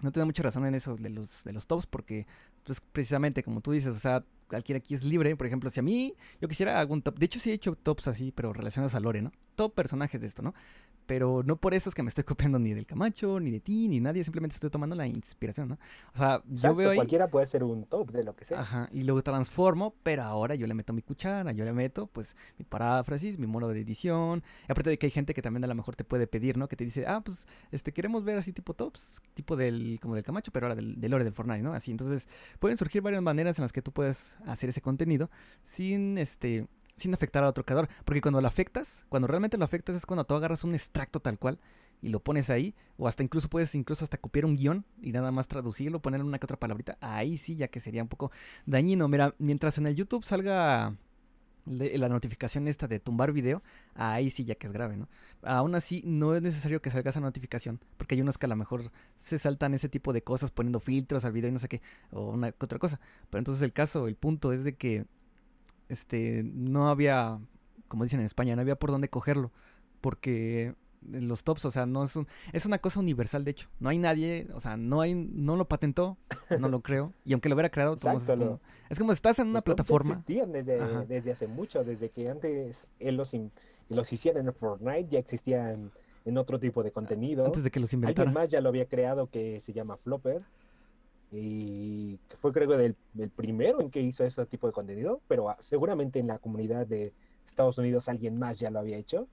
no 0.00 0.12
tiene 0.12 0.26
mucha 0.26 0.42
razón 0.42 0.64
en 0.66 0.74
eso 0.74 0.96
de 0.96 1.10
los, 1.10 1.44
de 1.44 1.52
los 1.52 1.66
tops, 1.66 1.86
porque 1.86 2.26
pues, 2.64 2.80
precisamente 2.80 3.42
como 3.42 3.60
tú 3.60 3.72
dices, 3.72 3.96
o 3.96 4.00
sea, 4.00 4.24
cualquiera 4.48 4.78
aquí 4.78 4.94
es 4.94 5.04
libre, 5.04 5.34
por 5.36 5.46
ejemplo, 5.46 5.70
si 5.70 5.80
a 5.80 5.82
mí 5.82 6.14
yo 6.40 6.48
quisiera 6.48 6.78
algún 6.80 7.02
top, 7.02 7.18
de 7.18 7.26
hecho 7.26 7.40
sí 7.40 7.50
he 7.50 7.54
hecho 7.54 7.74
tops 7.74 8.08
así, 8.08 8.32
pero 8.32 8.52
relacionados 8.52 8.94
a 8.94 9.00
Lore, 9.00 9.22
¿no? 9.22 9.32
Top 9.56 9.74
personajes 9.74 10.20
de 10.20 10.26
esto, 10.26 10.42
¿no? 10.42 10.54
Pero 11.08 11.42
no 11.42 11.56
por 11.56 11.72
eso 11.72 11.88
es 11.88 11.94
que 11.94 12.02
me 12.02 12.10
estoy 12.10 12.24
copiando 12.24 12.58
ni 12.58 12.74
del 12.74 12.84
Camacho, 12.84 13.40
ni 13.40 13.50
de 13.50 13.60
ti, 13.60 13.88
ni 13.88 13.98
nadie, 13.98 14.22
simplemente 14.22 14.56
estoy 14.56 14.68
tomando 14.68 14.94
la 14.94 15.06
inspiración, 15.06 15.70
¿no? 15.70 15.78
O 16.12 16.18
sea, 16.18 16.42
yo 16.46 16.74
veo 16.74 16.90
ahí... 16.90 16.96
cualquiera 16.96 17.28
puede 17.28 17.46
ser 17.46 17.64
un 17.64 17.86
top 17.86 18.10
de 18.10 18.22
lo 18.22 18.36
que 18.36 18.44
sea. 18.44 18.60
Ajá, 18.60 18.90
y 18.92 19.04
lo 19.04 19.20
transformo, 19.22 19.94
pero 20.02 20.24
ahora 20.24 20.54
yo 20.54 20.66
le 20.66 20.74
meto 20.74 20.92
mi 20.92 21.00
cuchara, 21.00 21.50
yo 21.52 21.64
le 21.64 21.72
meto 21.72 22.08
pues 22.08 22.36
mi 22.58 22.66
paráfrasis, 22.66 23.38
mi 23.38 23.46
modo 23.46 23.68
de 23.68 23.80
edición. 23.80 24.42
Y 24.68 24.72
aparte 24.72 24.90
de 24.90 24.98
que 24.98 25.06
hay 25.06 25.10
gente 25.10 25.32
que 25.32 25.40
también 25.40 25.64
a 25.64 25.66
lo 25.66 25.74
mejor 25.74 25.96
te 25.96 26.04
puede 26.04 26.26
pedir, 26.26 26.58
¿no? 26.58 26.68
Que 26.68 26.76
te 26.76 26.84
dice, 26.84 27.06
ah, 27.06 27.22
pues 27.24 27.46
este 27.72 27.90
queremos 27.92 28.22
ver 28.22 28.36
así 28.36 28.52
tipo 28.52 28.74
tops, 28.74 29.22
tipo 29.32 29.56
del, 29.56 29.98
como 30.02 30.14
del 30.14 30.24
Camacho, 30.24 30.52
pero 30.52 30.66
ahora 30.66 30.74
del, 30.74 31.00
del 31.00 31.10
lore 31.10 31.24
del 31.24 31.32
Fortnite, 31.32 31.62
¿no? 31.62 31.72
Así, 31.72 31.90
entonces 31.90 32.28
pueden 32.58 32.76
surgir 32.76 33.00
varias 33.00 33.22
maneras 33.22 33.58
en 33.58 33.62
las 33.62 33.72
que 33.72 33.80
tú 33.80 33.92
puedes 33.92 34.36
hacer 34.44 34.68
ese 34.68 34.82
contenido 34.82 35.30
sin 35.62 36.18
este 36.18 36.68
sin 36.98 37.14
afectar 37.14 37.42
a 37.44 37.48
otro 37.48 37.64
creador. 37.64 37.88
Porque 38.04 38.20
cuando 38.20 38.40
lo 38.40 38.48
afectas, 38.48 39.02
cuando 39.08 39.28
realmente 39.28 39.56
lo 39.56 39.64
afectas 39.64 39.96
es 39.96 40.06
cuando 40.06 40.24
tú 40.24 40.34
agarras 40.34 40.64
un 40.64 40.74
extracto 40.74 41.20
tal 41.20 41.38
cual 41.38 41.58
y 42.00 42.10
lo 42.10 42.20
pones 42.20 42.48
ahí, 42.50 42.74
o 42.96 43.08
hasta 43.08 43.22
incluso 43.22 43.48
puedes 43.48 43.74
incluso 43.74 44.04
hasta 44.04 44.18
copiar 44.18 44.44
un 44.44 44.56
guion 44.56 44.84
y 45.02 45.12
nada 45.12 45.32
más 45.32 45.48
traducirlo, 45.48 46.00
ponerle 46.00 46.26
una 46.26 46.38
que 46.38 46.46
otra 46.46 46.58
palabrita, 46.58 46.96
ahí 47.00 47.38
sí, 47.38 47.56
ya 47.56 47.68
que 47.68 47.80
sería 47.80 48.02
un 48.02 48.08
poco 48.08 48.30
dañino. 48.66 49.08
Mira, 49.08 49.34
mientras 49.38 49.78
en 49.78 49.86
el 49.86 49.96
YouTube 49.96 50.24
salga 50.24 50.94
la 51.66 52.08
notificación 52.08 52.66
esta 52.68 52.86
de 52.88 52.98
tumbar 52.98 53.32
video, 53.32 53.62
ahí 53.94 54.30
sí 54.30 54.44
ya 54.44 54.54
que 54.54 54.66
es 54.66 54.72
grave, 54.72 54.96
¿no? 54.96 55.08
Aún 55.42 55.74
así, 55.74 56.02
no 56.04 56.34
es 56.34 56.42
necesario 56.42 56.80
que 56.80 56.90
salga 56.90 57.10
esa 57.10 57.20
notificación, 57.20 57.80
porque 57.96 58.14
hay 58.14 58.22
unos 58.22 58.38
que 58.38 58.46
a 58.46 58.48
lo 58.48 58.56
mejor 58.56 58.90
se 59.16 59.38
saltan 59.38 59.74
ese 59.74 59.88
tipo 59.88 60.12
de 60.12 60.22
cosas 60.22 60.50
poniendo 60.50 60.80
filtros 60.80 61.24
al 61.24 61.32
video 61.32 61.50
y 61.50 61.52
no 61.52 61.58
sé 61.58 61.68
qué, 61.68 61.82
o 62.10 62.30
una 62.30 62.54
otra 62.58 62.78
cosa. 62.78 63.00
Pero 63.28 63.40
entonces 63.40 63.62
el 63.62 63.72
caso, 63.72 64.08
el 64.08 64.14
punto 64.14 64.52
es 64.52 64.64
de 64.64 64.76
que 64.76 65.04
este 65.88 66.42
no 66.44 66.88
había, 66.88 67.38
como 67.88 68.04
dicen 68.04 68.20
en 68.20 68.26
España, 68.26 68.54
no 68.56 68.62
había 68.62 68.76
por 68.76 68.90
dónde 68.90 69.08
cogerlo, 69.08 69.50
porque 70.00 70.74
los 71.02 71.44
tops, 71.44 71.64
o 71.64 71.70
sea, 71.70 71.86
no 71.86 72.04
es 72.04 72.16
un, 72.16 72.26
es 72.52 72.66
una 72.66 72.78
cosa 72.78 73.00
universal 73.00 73.44
de 73.44 73.52
hecho. 73.52 73.68
No 73.78 73.88
hay 73.88 73.98
nadie, 73.98 74.48
o 74.54 74.60
sea, 74.60 74.76
no 74.76 75.00
hay, 75.00 75.14
no 75.14 75.56
lo 75.56 75.68
patentó, 75.68 76.16
no 76.58 76.68
lo 76.68 76.80
creo, 76.82 77.12
y 77.24 77.32
aunque 77.32 77.48
lo 77.48 77.54
hubiera 77.54 77.70
creado, 77.70 77.96
modos, 78.02 78.22
es, 78.28 78.28
como, 78.36 78.60
es 78.90 78.98
como 78.98 79.10
si 79.12 79.14
estás 79.14 79.38
en 79.38 79.46
una 79.48 79.58
Los 79.58 79.64
plataforma. 79.64 80.10
existían 80.10 80.52
desde, 80.52 81.06
desde 81.06 81.30
hace 81.30 81.46
mucho, 81.46 81.84
desde 81.84 82.10
que 82.10 82.28
antes 82.28 82.90
él 82.98 83.16
los, 83.16 83.32
in- 83.32 83.52
los 83.88 84.12
hiciera 84.12 84.40
en 84.40 84.52
Fortnite, 84.52 85.08
ya 85.08 85.18
existían 85.18 85.92
en 86.24 86.36
otro 86.36 86.58
tipo 86.60 86.82
de 86.82 86.90
contenido. 86.90 87.46
Antes 87.46 87.62
de 87.64 87.70
que 87.70 87.80
los 87.80 87.90
Alguien 87.94 88.10
inventara. 88.10 88.30
más 88.32 88.48
ya 88.48 88.60
lo 88.60 88.68
había 88.68 88.86
creado 88.86 89.30
que 89.30 89.60
se 89.60 89.72
llama 89.72 89.96
Flopper. 89.96 90.42
Y 91.30 92.16
que 92.28 92.36
fue 92.38 92.52
creo 92.52 92.68
del, 92.68 92.96
el 93.18 93.30
primero 93.30 93.80
en 93.80 93.90
que 93.90 94.00
hizo 94.00 94.24
ese 94.24 94.46
tipo 94.46 94.66
de 94.66 94.72
contenido, 94.72 95.20
pero 95.28 95.50
ah, 95.50 95.56
seguramente 95.60 96.18
en 96.18 96.26
la 96.26 96.38
comunidad 96.38 96.86
de 96.86 97.12
Estados 97.44 97.76
Unidos 97.78 98.08
alguien 98.08 98.38
más 98.38 98.58
ya 98.58 98.70
lo 98.70 98.78
había 98.78 98.96
hecho. 98.96 99.28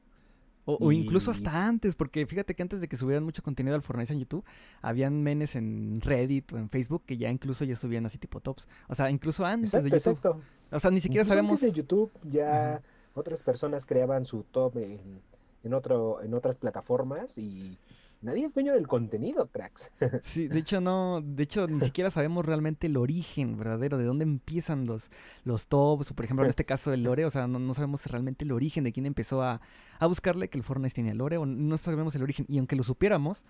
O, 0.67 0.77
o 0.81 0.91
incluso 0.91 1.29
hasta 1.29 1.67
antes, 1.67 1.95
porque 1.95 2.25
fíjate 2.25 2.55
que 2.55 2.63
antes 2.63 2.81
de 2.81 2.87
que 2.87 2.97
subieran 2.97 3.23
mucho 3.23 3.43
contenido 3.43 3.75
al 3.75 3.83
Fortnite 3.83 4.13
en 4.13 4.19
YouTube, 4.19 4.43
habían 4.81 5.21
menes 5.21 5.55
en 5.55 6.01
Reddit 6.01 6.51
o 6.53 6.57
en 6.57 6.69
Facebook 6.69 7.03
que 7.05 7.17
ya 7.17 7.29
incluso 7.29 7.63
ya 7.65 7.75
subían 7.75 8.05
así 8.07 8.17
tipo 8.17 8.39
tops. 8.39 8.67
O 8.87 8.95
sea, 8.95 9.09
incluso 9.11 9.45
antes 9.45 9.73
Exacto, 9.75 9.83
de 9.83 9.89
YouTube. 9.91 10.11
exacto. 10.13 10.41
O 10.71 10.79
sea, 10.79 10.89
ni 10.91 11.01
siquiera 11.01 11.21
Incluso 11.21 11.29
sabemos. 11.29 11.61
antes 11.63 11.71
de 11.73 11.77
YouTube 11.81 12.11
ya 12.23 12.81
otras 13.13 13.43
personas 13.43 13.85
creaban 13.85 14.25
su 14.25 14.43
top 14.43 14.77
en, 14.77 15.21
en, 15.63 15.73
otro, 15.75 16.21
en 16.23 16.33
otras 16.33 16.57
plataformas 16.57 17.37
y 17.37 17.77
nadie 18.25 18.45
es 18.45 18.53
dueño 18.53 18.73
del 18.73 18.87
contenido, 18.87 19.47
cracks. 19.47 19.91
Sí, 20.23 20.47
de 20.47 20.59
hecho 20.59 20.81
no, 20.81 21.21
de 21.21 21.43
hecho 21.43 21.67
ni 21.67 21.79
siquiera 21.81 22.11
sabemos 22.11 22.45
realmente 22.45 22.87
el 22.87 22.97
origen 22.97 23.57
verdadero, 23.57 23.97
de 23.97 24.05
dónde 24.05 24.23
empiezan 24.23 24.85
los, 24.85 25.09
los 25.43 25.67
tops, 25.67 26.11
o 26.11 26.15
por 26.15 26.25
ejemplo 26.25 26.43
en 26.43 26.49
este 26.49 26.65
caso 26.65 26.91
el 26.91 27.03
lore, 27.03 27.25
o 27.25 27.29
sea, 27.29 27.47
no, 27.47 27.59
no 27.59 27.73
sabemos 27.73 28.05
realmente 28.07 28.43
el 28.43 28.51
origen 28.51 28.83
de 28.83 28.91
quién 28.91 29.05
empezó 29.05 29.41
a, 29.41 29.61
a 29.99 30.07
buscarle 30.07 30.49
que 30.49 30.57
el 30.57 30.63
Fortnite 30.63 30.95
tenía 30.95 31.13
lore, 31.13 31.37
o 31.37 31.45
no 31.45 31.77
sabemos 31.77 32.15
el 32.15 32.23
origen, 32.23 32.45
y 32.49 32.57
aunque 32.57 32.75
lo 32.75 32.83
supiéramos, 32.83 33.45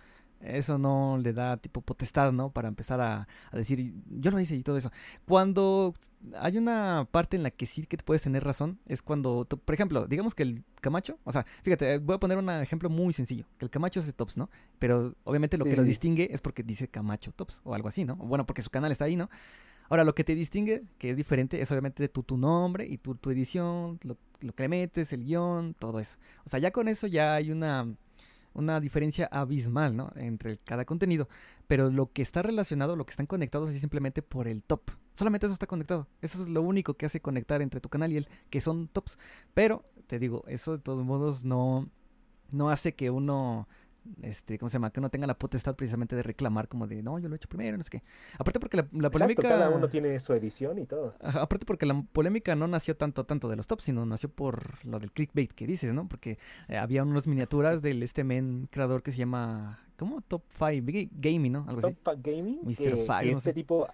eso 0.46 0.78
no 0.78 1.18
le 1.22 1.34
da 1.34 1.58
tipo 1.58 1.82
potestad, 1.82 2.32
¿no? 2.32 2.52
Para 2.52 2.68
empezar 2.68 3.02
a, 3.02 3.28
a 3.52 3.58
decir, 3.58 3.94
yo 4.10 4.32
lo 4.32 4.40
hice 4.40 4.56
y 4.56 4.64
todo 4.64 4.78
eso. 4.78 4.92
Cuando 5.26 5.94
hay 6.40 6.58
una 6.58 7.08
parte 7.12 7.38
en 7.38 7.44
la 7.44 7.52
que 7.52 7.66
sí 7.66 7.86
que 7.86 7.98
puedes 7.98 8.22
tener 8.24 8.44
razón, 8.44 8.80
es 8.88 9.02
cuando, 9.02 9.46
tú- 9.46 9.58
por 9.60 9.76
ejemplo, 9.76 10.08
digamos 10.08 10.34
que 10.36 10.44
el 10.44 10.64
Camacho, 10.82 11.18
o 11.24 11.32
sea, 11.32 11.46
fíjate, 11.64 11.98
voy 12.00 12.16
a 12.16 12.20
poner 12.20 12.38
un 12.38 12.50
ejemplo 12.50 12.90
muy 12.90 13.14
sencillo, 13.14 13.46
que 13.58 13.66
el 13.66 13.72
Camacho 13.72 14.00
es 14.00 14.06
de 14.06 14.14
tops, 14.14 14.38
¿no? 14.38 14.50
Pero 14.80 15.16
obviamente 15.24 15.58
lo 15.58 15.66
Sí, 15.66 15.70
que 15.70 15.76
lo 15.76 15.84
distingue 15.84 16.30
es 16.32 16.42
porque 16.42 16.64
dice 16.64 16.88
Camacho 16.88 17.32
Tops 17.32 17.62
o 17.64 17.74
algo 17.74 17.88
así, 17.88 18.06
¿no? 18.06 18.16
Bueno, 18.16 18.46
porque 18.46 18.62
su 18.62 18.70
canal 18.70 18.92
está 18.92 19.06
ahí, 19.06 19.16
¿no? 19.16 19.30
Ahora, 19.90 20.04
lo 20.04 20.16
que 20.16 20.24
te 20.24 20.34
distingue, 20.36 20.84
que 20.98 21.12
es 21.12 21.18
diferente, 21.18 21.62
es 21.62 21.72
obviamente 21.72 22.08
tu, 22.10 22.24
tu 22.24 22.38
nombre 22.38 22.86
y 22.88 22.98
tu, 22.98 23.16
tu 23.16 23.30
edición, 23.30 24.00
lo, 24.04 24.18
lo 24.40 24.54
que 24.54 24.64
le 24.64 24.70
metes, 24.70 25.14
el 25.14 25.24
guion, 25.26 25.76
todo 25.76 26.00
eso. 26.00 26.18
O 26.46 26.50
sea, 26.50 26.60
ya 26.60 26.72
con 26.72 26.88
eso 26.88 27.06
ya 27.08 27.36
hay 27.36 27.52
una, 27.52 27.88
una 28.56 28.80
diferencia 28.80 29.28
abismal, 29.32 29.96
¿no? 29.96 30.12
Entre 30.16 30.52
el- 30.52 30.60
cada 30.60 30.86
contenido. 30.86 31.28
Pero 31.68 31.90
lo 31.92 32.12
que 32.12 32.22
está 32.22 32.42
relacionado, 32.42 32.96
lo 32.96 33.06
que 33.06 33.12
están 33.12 33.26
conectados 33.28 33.72
es 33.74 33.80
simplemente 33.80 34.22
por 34.22 34.48
el 34.48 34.64
top. 34.64 34.82
Solamente 35.16 35.46
eso 35.46 35.54
está 35.54 35.68
conectado. 35.68 36.08
Eso 36.22 36.42
es 36.42 36.50
lo 36.50 36.62
único 36.62 36.96
que 36.96 37.06
hace 37.06 37.22
conectar 37.22 37.62
entre 37.62 37.80
tu 37.82 37.90
canal 37.90 38.12
y 38.12 38.18
él, 38.18 38.28
que 38.50 38.62
son 38.62 38.88
tops. 38.88 39.18
Pero, 39.54 39.84
te 40.08 40.20
digo, 40.20 40.44
eso 40.48 40.74
de 40.74 40.80
todos 40.84 41.06
modos 41.06 41.44
no, 41.46 41.90
no 42.52 42.70
hace 42.70 42.94
que 42.96 43.10
uno 43.12 43.68
este, 44.22 44.58
¿cómo 44.58 44.70
se 44.70 44.74
llama? 44.76 44.92
Que 44.92 45.00
uno 45.00 45.10
tenga 45.10 45.28
la 45.28 45.38
potestad 45.38 45.76
precisamente 45.76 46.16
de 46.16 46.24
reclamar 46.24 46.68
como 46.68 46.88
de, 46.88 47.02
no, 47.04 47.20
yo 47.20 47.28
lo 47.28 47.36
he 47.36 47.38
hecho 47.38 47.48
primero, 47.48 47.78
no 47.78 47.84
sé 47.84 47.90
qué. 47.90 48.04
Aparte 48.38 48.60
porque 48.60 48.78
la, 48.78 48.84
la 48.92 49.08
Exacto, 49.08 49.12
polémica... 49.12 49.42
cada 49.44 49.70
uno 49.70 49.90
tiene 49.90 50.20
su 50.20 50.34
edición 50.34 50.80
y 50.80 50.86
todo. 50.86 51.16
Aparte 51.22 51.66
porque 51.66 51.86
la 51.86 52.02
polémica 52.12 52.56
no 52.56 52.68
nació 52.68 52.96
tanto 52.96 53.26
tanto 53.26 53.50
de 53.50 53.56
los 53.56 53.68
tops, 53.68 53.84
sino 53.86 54.06
nació 54.06 54.30
por 54.30 54.84
lo 54.86 55.00
del 55.00 55.12
clickbait 55.12 55.52
que 55.52 55.68
dices, 55.68 55.94
¿no? 55.94 56.08
Porque 56.08 56.38
eh, 56.68 56.78
había 56.78 57.04
unas 57.04 57.28
miniaturas 57.28 57.82
del 57.82 58.04
este 58.04 58.24
men 58.24 58.68
creador 58.72 59.04
que 59.04 59.12
se 59.12 59.18
llama, 59.18 59.80
¿cómo? 59.98 60.22
Top 60.22 60.44
5 60.58 61.10
Gaming, 61.12 61.52
¿no? 61.52 61.66
Algo 61.68 61.80
así. 61.80 61.94
Top 61.94 62.04
Pack 62.04 62.20
Gaming, 62.22 62.60
Mr. 62.64 63.06
Five, 63.06 63.32
no 63.32 63.38
este 63.38 63.42
sé. 63.42 63.54
tipo 63.54 63.88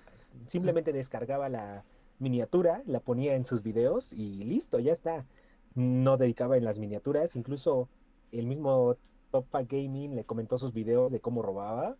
simplemente 0.45 0.93
descargaba 0.93 1.49
la 1.49 1.83
miniatura, 2.19 2.83
la 2.85 2.99
ponía 2.99 3.35
en 3.35 3.45
sus 3.45 3.63
videos 3.63 4.13
y 4.13 4.43
listo, 4.43 4.79
ya 4.79 4.91
está. 4.91 5.25
No 5.73 6.17
dedicaba 6.17 6.57
en 6.57 6.65
las 6.65 6.79
miniaturas, 6.79 7.35
incluso 7.35 7.87
el 8.31 8.45
mismo 8.45 8.97
Top 9.31 9.45
Gaming 9.51 10.15
le 10.15 10.23
comentó 10.25 10.57
sus 10.57 10.73
videos 10.73 11.11
de 11.11 11.19
cómo 11.19 11.41
robaba 11.41 11.95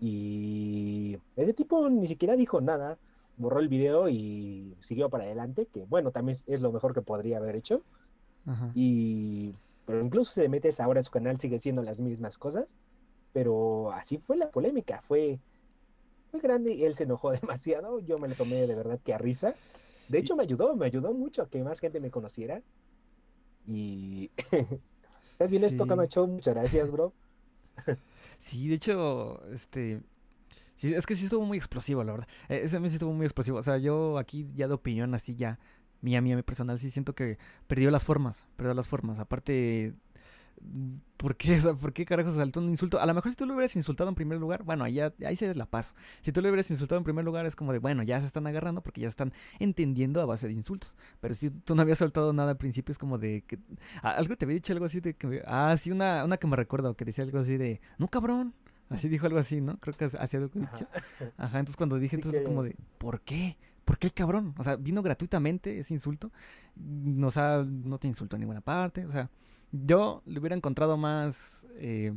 y 0.00 1.18
ese 1.36 1.54
tipo 1.54 1.88
ni 1.88 2.06
siquiera 2.06 2.36
dijo 2.36 2.60
nada, 2.60 2.98
borró 3.36 3.60
el 3.60 3.68
video 3.68 4.08
y 4.08 4.76
siguió 4.80 5.08
para 5.08 5.24
adelante, 5.24 5.66
que 5.66 5.84
bueno, 5.84 6.10
también 6.10 6.36
es- 6.46 6.60
lo 6.60 6.72
mejor 6.72 6.92
que 6.94 7.02
podría 7.02 7.38
haber 7.38 7.56
hecho. 7.56 7.82
Ajá. 8.46 8.70
Y, 8.74 9.54
pero 9.86 10.02
incluso 10.04 10.32
si 10.32 10.40
te 10.42 10.48
metes 10.48 10.80
ahora 10.80 11.00
a 11.00 11.02
su 11.02 11.10
canal, 11.10 11.40
sigue 11.40 11.58
siendo 11.58 11.82
las 11.82 12.00
mismas 12.00 12.38
cosas. 12.38 12.76
Pero 13.32 13.92
así 13.92 14.18
fue 14.18 14.36
la 14.36 14.50
polémica, 14.50 15.02
fue, 15.02 15.38
fue 16.30 16.40
grande 16.40 16.72
y 16.74 16.84
él 16.84 16.94
se 16.94 17.04
enojó 17.04 17.30
demasiado. 17.40 18.00
Yo 18.00 18.18
me 18.18 18.28
lo 18.28 18.34
tomé 18.34 18.66
de 18.66 18.74
verdad 18.74 18.98
que 19.02 19.14
a 19.14 19.18
risa. 19.18 19.54
De 20.08 20.18
hecho, 20.18 20.36
me 20.36 20.42
ayudó, 20.44 20.76
me 20.76 20.86
ayudó 20.86 21.12
mucho 21.12 21.42
a 21.42 21.48
que 21.48 21.62
más 21.64 21.80
gente 21.80 22.00
me 22.00 22.10
conociera. 22.10 22.62
Y. 23.66 24.30
¿Estás 25.36 25.50
bien 25.50 25.64
esto, 25.64 25.84
Sí. 25.84 25.88
Camacho? 25.88 26.26
Muchas 26.26 26.54
gracias, 26.54 26.90
bro. 26.90 27.12
Sí, 28.38 28.68
de 28.68 28.74
hecho, 28.76 29.42
este. 29.52 30.00
Sí, 30.76 30.92
es 30.94 31.06
que 31.06 31.16
sí 31.16 31.24
estuvo 31.24 31.44
muy 31.44 31.56
explosivo, 31.58 32.04
la 32.04 32.12
verdad. 32.12 32.28
Eh, 32.48 32.60
Ese 32.64 32.78
mes 32.80 32.92
sí 32.92 32.96
estuvo 32.96 33.12
muy 33.12 33.24
explosivo. 33.26 33.58
O 33.58 33.62
sea, 33.62 33.78
yo 33.78 34.18
aquí 34.18 34.46
ya 34.54 34.68
de 34.68 34.74
opinión 34.74 35.14
así 35.14 35.36
ya, 35.36 35.58
mía, 36.02 36.20
mía, 36.20 36.36
mi 36.36 36.42
personal, 36.42 36.78
sí 36.78 36.90
siento 36.90 37.14
que 37.14 37.38
perdió 37.66 37.90
las 37.90 38.04
formas. 38.04 38.44
Perdió 38.56 38.74
las 38.74 38.88
formas. 38.88 39.18
Aparte, 39.18 39.94
¿por 41.16 41.36
qué? 41.36 41.58
O 41.58 41.60
sea, 41.60 41.74
¿por 41.74 41.92
qué 41.92 42.04
carajo 42.04 42.30
saltó 42.34 42.60
un 42.60 42.68
insulto? 42.68 43.00
A 43.00 43.06
lo 43.06 43.14
mejor 43.14 43.30
si 43.30 43.36
tú 43.36 43.46
lo 43.46 43.54
hubieras 43.54 43.74
insultado 43.76 44.08
en 44.08 44.14
primer 44.14 44.38
lugar, 44.38 44.62
bueno, 44.62 44.84
ahí, 44.84 44.98
ahí 45.00 45.36
se 45.36 45.54
la 45.54 45.66
paso. 45.66 45.94
Si 46.22 46.32
tú 46.32 46.40
lo 46.42 46.48
hubieras 46.48 46.70
insultado 46.70 46.98
en 46.98 47.04
primer 47.04 47.24
lugar, 47.24 47.46
es 47.46 47.56
como 47.56 47.72
de, 47.72 47.78
bueno, 47.78 48.02
ya 48.02 48.20
se 48.20 48.26
están 48.26 48.46
agarrando 48.46 48.82
porque 48.82 49.00
ya 49.00 49.08
se 49.08 49.12
están 49.12 49.32
entendiendo 49.58 50.20
a 50.20 50.26
base 50.26 50.46
de 50.46 50.52
insultos. 50.54 50.96
Pero 51.20 51.34
si 51.34 51.50
tú 51.50 51.74
no 51.74 51.82
habías 51.82 51.98
soltado 51.98 52.32
nada 52.32 52.50
al 52.52 52.56
principio, 52.56 52.92
es 52.92 52.98
como 52.98 53.18
de 53.18 53.42
que. 53.46 53.58
Algo 54.02 54.36
te 54.36 54.44
había 54.44 54.54
dicho 54.54 54.72
algo 54.72 54.84
así 54.86 55.00
de 55.00 55.14
que. 55.14 55.42
Ah, 55.46 55.74
sí, 55.78 55.90
una, 55.90 56.24
una 56.24 56.36
que 56.36 56.46
me 56.46 56.56
recuerdo 56.56 56.94
que 56.96 57.04
decía 57.04 57.24
algo 57.24 57.38
así 57.38 57.56
de, 57.56 57.80
no 57.98 58.08
cabrón. 58.08 58.54
Así 58.88 59.08
dijo 59.08 59.26
algo 59.26 59.38
así, 59.40 59.60
¿no? 59.60 59.78
Creo 59.78 59.96
que 59.96 60.04
así 60.04 60.36
algo 60.36 60.48
dicho. 60.54 60.86
Ajá, 61.38 61.58
entonces 61.58 61.76
cuando 61.76 61.98
dije, 61.98 62.14
entonces 62.16 62.40
que- 62.40 62.46
como 62.46 62.62
de, 62.62 62.76
¿por 62.98 63.20
qué? 63.20 63.56
¿Por 63.84 63.98
qué 63.98 64.08
el 64.08 64.12
cabrón? 64.12 64.54
O 64.58 64.62
sea, 64.64 64.76
vino 64.76 65.02
gratuitamente 65.02 65.78
ese 65.78 65.94
insulto. 65.94 66.30
No, 66.76 67.28
o 67.28 67.30
sea, 67.30 67.64
no 67.66 67.98
te 67.98 68.06
insultó 68.08 68.36
en 68.36 68.40
ninguna 68.40 68.60
parte. 68.60 69.06
O 69.06 69.10
sea, 69.10 69.28
yo 69.72 70.22
le 70.26 70.38
hubiera 70.40 70.56
encontrado 70.56 70.96
más, 70.96 71.66
eh, 71.76 72.12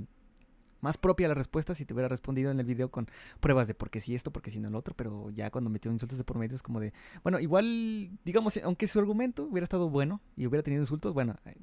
más 0.81 0.97
propia 0.97 1.27
la 1.27 1.33
respuesta 1.33 1.75
si 1.75 1.85
te 1.85 1.93
hubiera 1.93 2.07
respondido 2.07 2.51
en 2.51 2.59
el 2.59 2.65
video 2.65 2.89
con 2.89 3.07
pruebas 3.41 3.67
de 3.67 3.73
por 3.73 3.89
qué 3.89 3.99
sí 3.99 4.15
esto, 4.15 4.31
por 4.31 4.41
qué 4.41 4.51
sí 4.51 4.59
no 4.59 4.69
lo 4.69 4.77
otro. 4.79 4.93
Pero 4.95 5.29
ya 5.31 5.51
cuando 5.51 5.69
metió 5.69 5.91
insultos 5.91 6.17
de 6.17 6.23
por 6.23 6.37
medio 6.37 6.55
es 6.55 6.63
como 6.63 6.79
de, 6.79 6.93
bueno, 7.23 7.39
igual, 7.39 8.11
digamos, 8.23 8.57
aunque 8.63 8.87
su 8.87 8.99
argumento 8.99 9.43
hubiera 9.43 9.63
estado 9.65 9.89
bueno 9.89 10.21
y 10.37 10.47
hubiera 10.47 10.63
tenido 10.63 10.81
insultos, 10.83 11.13
bueno, 11.13 11.35
eh, 11.45 11.55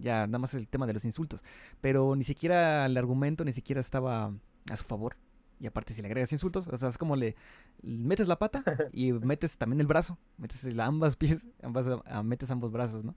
ya 0.00 0.26
nada 0.26 0.38
más 0.38 0.54
el 0.54 0.68
tema 0.68 0.86
de 0.86 0.92
los 0.92 1.04
insultos. 1.04 1.42
Pero 1.80 2.14
ni 2.14 2.24
siquiera 2.24 2.86
el 2.86 2.96
argumento 2.96 3.44
ni 3.44 3.52
siquiera 3.52 3.80
estaba 3.80 4.32
a 4.70 4.76
su 4.76 4.84
favor. 4.84 5.16
Y 5.60 5.66
aparte, 5.66 5.92
si 5.92 6.02
le 6.02 6.06
agregas 6.08 6.32
insultos, 6.32 6.68
o 6.68 6.76
sea, 6.76 6.88
es 6.88 6.98
como 6.98 7.16
le 7.16 7.34
metes 7.82 8.28
la 8.28 8.38
pata 8.38 8.62
y 8.92 9.12
metes 9.12 9.56
también 9.56 9.80
el 9.80 9.86
brazo, 9.88 10.18
metes 10.36 10.62
el- 10.64 10.78
ambas 10.80 11.16
pies, 11.16 11.48
ambas, 11.62 11.86
metes 12.22 12.50
ambos 12.50 12.70
brazos, 12.70 13.04
¿no? 13.04 13.16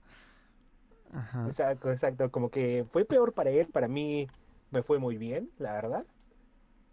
Ajá. 1.12 1.46
Exacto, 1.46 1.90
exacto. 1.90 2.30
Como 2.30 2.50
que 2.50 2.84
fue 2.90 3.04
peor 3.04 3.32
para 3.32 3.50
él. 3.50 3.66
Para 3.68 3.88
mí 3.88 4.28
me 4.70 4.82
fue 4.82 4.98
muy 4.98 5.16
bien, 5.18 5.50
la 5.58 5.74
verdad. 5.74 6.06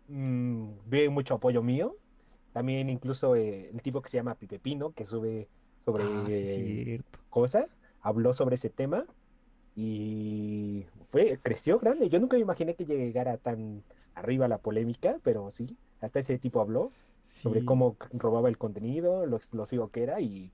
Mm, 0.07 0.71
vi 0.87 1.09
mucho 1.09 1.35
apoyo 1.35 1.61
mío. 1.63 1.95
También 2.53 2.89
incluso 2.89 3.35
eh, 3.35 3.69
el 3.69 3.81
tipo 3.81 4.01
que 4.01 4.09
se 4.09 4.17
llama 4.17 4.35
Pipe 4.35 4.59
Pino, 4.59 4.91
que 4.91 5.05
sube 5.05 5.47
sobre 5.79 6.03
Ah, 6.03 6.25
sí, 6.29 6.83
eh, 6.87 7.01
cosas, 7.29 7.79
habló 8.01 8.33
sobre 8.33 8.55
ese 8.55 8.69
tema 8.69 9.05
y 9.75 10.85
fue, 11.07 11.39
creció 11.41 11.79
grande. 11.79 12.09
Yo 12.09 12.19
nunca 12.19 12.35
me 12.37 12.41
imaginé 12.41 12.75
que 12.75 12.85
llegara 12.85 13.37
tan 13.37 13.83
arriba 14.15 14.47
la 14.47 14.57
polémica, 14.57 15.17
pero 15.23 15.49
sí, 15.51 15.77
hasta 16.01 16.19
ese 16.19 16.37
tipo 16.39 16.59
habló 16.59 16.91
sobre 17.27 17.59
Sí. 17.59 17.65
cómo 17.65 17.95
c- 18.01 18.17
robaba 18.17 18.49
el 18.49 18.57
contenido, 18.57 19.25
lo 19.25 19.37
explosivo 19.37 19.89
que 19.89 20.03
era 20.03 20.19
y, 20.21 20.51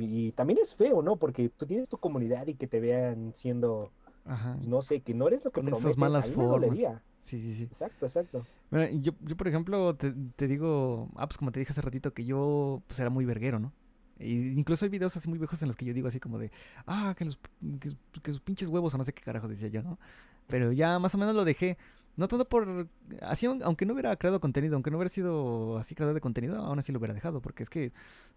y 0.00 0.32
también 0.32 0.58
es 0.60 0.74
feo, 0.74 1.02
¿no? 1.02 1.16
Porque 1.16 1.48
tú 1.48 1.66
tienes 1.66 1.88
tu 1.88 1.98
comunidad 1.98 2.46
y 2.46 2.54
que 2.54 2.66
te 2.66 2.80
vean 2.80 3.32
siendo, 3.34 3.90
Ajá. 4.24 4.54
pues, 4.56 4.68
no 4.68 4.82
sé, 4.82 5.00
que 5.00 5.14
no 5.14 5.28
eres 5.28 5.44
lo 5.44 5.50
que 5.50 5.60
Con 5.60 5.68
esas 5.68 5.80
prometes, 5.80 5.98
malas 5.98 6.30
mí 6.30 6.36
me 6.36 6.44
formas. 6.44 7.02
Sí, 7.20 7.40
sí, 7.40 7.54
sí. 7.54 7.64
Exacto, 7.64 8.06
exacto. 8.06 8.42
Mira, 8.70 8.90
yo, 8.90 9.12
yo, 9.20 9.36
por 9.36 9.48
ejemplo, 9.48 9.94
te, 9.96 10.14
te 10.36 10.46
digo, 10.46 11.10
ah, 11.16 11.26
pues 11.26 11.36
como 11.36 11.52
te 11.52 11.60
dije 11.60 11.72
hace 11.72 11.82
ratito, 11.82 12.14
que 12.14 12.24
yo 12.24 12.82
pues 12.86 12.98
era 13.00 13.10
muy 13.10 13.24
verguero, 13.24 13.58
¿no? 13.58 13.72
Y 14.18 14.58
incluso 14.58 14.84
hay 14.84 14.88
videos 14.88 15.16
así 15.16 15.28
muy 15.28 15.38
viejos 15.38 15.60
en 15.62 15.68
los 15.68 15.76
que 15.76 15.84
yo 15.84 15.94
digo 15.94 16.08
así 16.08 16.18
como 16.20 16.38
de, 16.38 16.50
ah, 16.86 17.14
que 17.16 17.24
los, 17.24 17.38
que, 17.80 17.90
que 18.22 18.32
sus 18.32 18.40
pinches 18.40 18.68
huevos 18.68 18.94
o 18.94 18.98
no 18.98 19.04
sé 19.04 19.12
qué 19.12 19.22
carajo 19.22 19.46
decía 19.46 19.68
yo, 19.68 19.82
¿no? 19.82 19.98
Pero 20.46 20.72
ya 20.72 20.98
más 20.98 21.14
o 21.14 21.18
menos 21.18 21.34
lo 21.34 21.44
dejé. 21.44 21.76
No 22.18 22.28
todo 22.28 22.46
por... 22.48 22.88
Así, 23.22 23.46
aun- 23.46 23.62
aunque 23.64 23.86
no 23.86 23.94
hubiera 23.94 24.14
creado 24.16 24.40
contenido, 24.40 24.74
aunque 24.74 24.90
no 24.90 24.98
hubiera 24.98 25.08
sido 25.08 25.78
así 25.78 25.94
creador 25.94 26.14
de 26.14 26.20
contenido, 26.20 26.56
aún 26.58 26.78
así 26.78 26.92
lo 26.92 26.98
hubiera 26.98 27.14
dejado, 27.14 27.40
porque 27.40 27.62
es 27.62 27.70
que... 27.70 27.92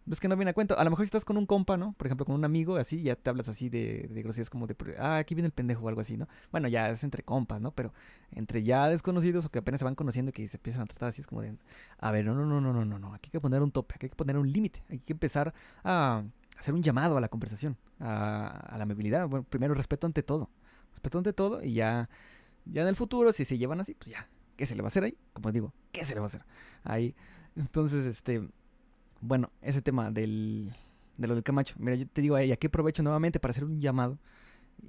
Es 0.09 0.19
que 0.19 0.27
no 0.27 0.35
viene 0.35 0.51
a 0.51 0.53
cuento. 0.53 0.77
A 0.79 0.83
lo 0.83 0.89
mejor 0.89 1.05
si 1.05 1.07
estás 1.07 1.25
con 1.25 1.37
un 1.37 1.45
compa, 1.45 1.77
¿no? 1.77 1.93
Por 1.93 2.07
ejemplo, 2.07 2.25
con 2.25 2.35
un 2.35 2.45
amigo, 2.45 2.77
así, 2.77 3.03
ya 3.03 3.15
te 3.15 3.29
hablas 3.29 3.49
así 3.49 3.69
de, 3.69 4.07
de 4.09 4.21
groserías 4.23 4.49
como 4.49 4.65
de, 4.67 4.75
ah, 4.97 5.17
aquí 5.17 5.35
viene 5.35 5.47
el 5.47 5.51
pendejo 5.51 5.83
o 5.85 5.89
algo 5.89 6.01
así, 6.01 6.15
¿no? 6.17 6.27
Bueno, 6.51 6.67
ya 6.67 6.89
es 6.89 7.03
entre 7.03 7.23
compas, 7.23 7.59
¿no? 7.61 7.71
Pero 7.71 7.93
entre 8.31 8.63
ya 8.63 8.87
desconocidos 8.89 9.45
o 9.45 9.49
que 9.49 9.59
apenas 9.59 9.79
se 9.79 9.85
van 9.85 9.95
conociendo 9.95 10.29
y 10.29 10.33
que 10.33 10.47
se 10.47 10.57
empiezan 10.57 10.83
a 10.83 10.85
tratar 10.85 11.09
así, 11.09 11.21
es 11.21 11.27
como 11.27 11.41
de, 11.41 11.55
a 11.99 12.11
ver, 12.11 12.25
no, 12.25 12.33
no, 12.35 12.45
no, 12.45 12.61
no, 12.61 12.73
no, 12.73 12.85
no, 12.85 12.99
no, 12.99 13.13
aquí 13.13 13.27
hay 13.27 13.31
que 13.31 13.41
poner 13.41 13.61
un 13.61 13.71
tope, 13.71 13.95
aquí 13.95 14.05
hay 14.05 14.09
que 14.11 14.15
poner 14.15 14.37
un 14.37 14.51
límite, 14.51 14.83
hay 14.89 14.99
que 14.99 15.13
empezar 15.13 15.53
a 15.83 16.23
hacer 16.57 16.73
un 16.73 16.81
llamado 16.83 17.17
a 17.17 17.21
la 17.21 17.29
conversación, 17.29 17.77
a, 17.99 18.47
a 18.47 18.77
la 18.77 18.83
amabilidad, 18.83 19.27
bueno, 19.27 19.45
primero 19.49 19.73
respeto 19.73 20.07
ante 20.07 20.23
todo, 20.23 20.49
respeto 20.91 21.17
ante 21.17 21.33
todo 21.33 21.63
y 21.63 21.73
ya, 21.73 22.09
ya 22.65 22.81
en 22.81 22.87
el 22.87 22.95
futuro, 22.95 23.31
si 23.33 23.45
se 23.45 23.57
llevan 23.57 23.79
así, 23.79 23.95
pues 23.95 24.11
ya, 24.11 24.27
¿qué 24.57 24.65
se 24.65 24.75
le 24.75 24.81
va 24.81 24.87
a 24.87 24.89
hacer 24.89 25.03
ahí? 25.03 25.17
Como 25.33 25.51
digo, 25.51 25.73
¿qué 25.91 26.03
se 26.03 26.13
le 26.13 26.19
va 26.19 26.25
a 26.25 26.27
hacer 26.27 26.43
ahí? 26.83 27.15
Entonces, 27.55 28.05
este, 28.05 28.47
bueno, 29.19 29.51
ese 29.61 29.81
tema 29.81 30.11
del, 30.11 30.73
de 31.17 31.27
lo 31.27 31.35
del 31.35 31.43
Camacho, 31.43 31.75
mira, 31.77 31.95
yo 31.95 32.07
te 32.07 32.21
digo, 32.21 32.39
y 32.39 32.51
aquí 32.51 32.67
aprovecho 32.67 33.03
nuevamente 33.03 33.39
para 33.39 33.51
hacer 33.51 33.63
un 33.63 33.79
llamado 33.79 34.17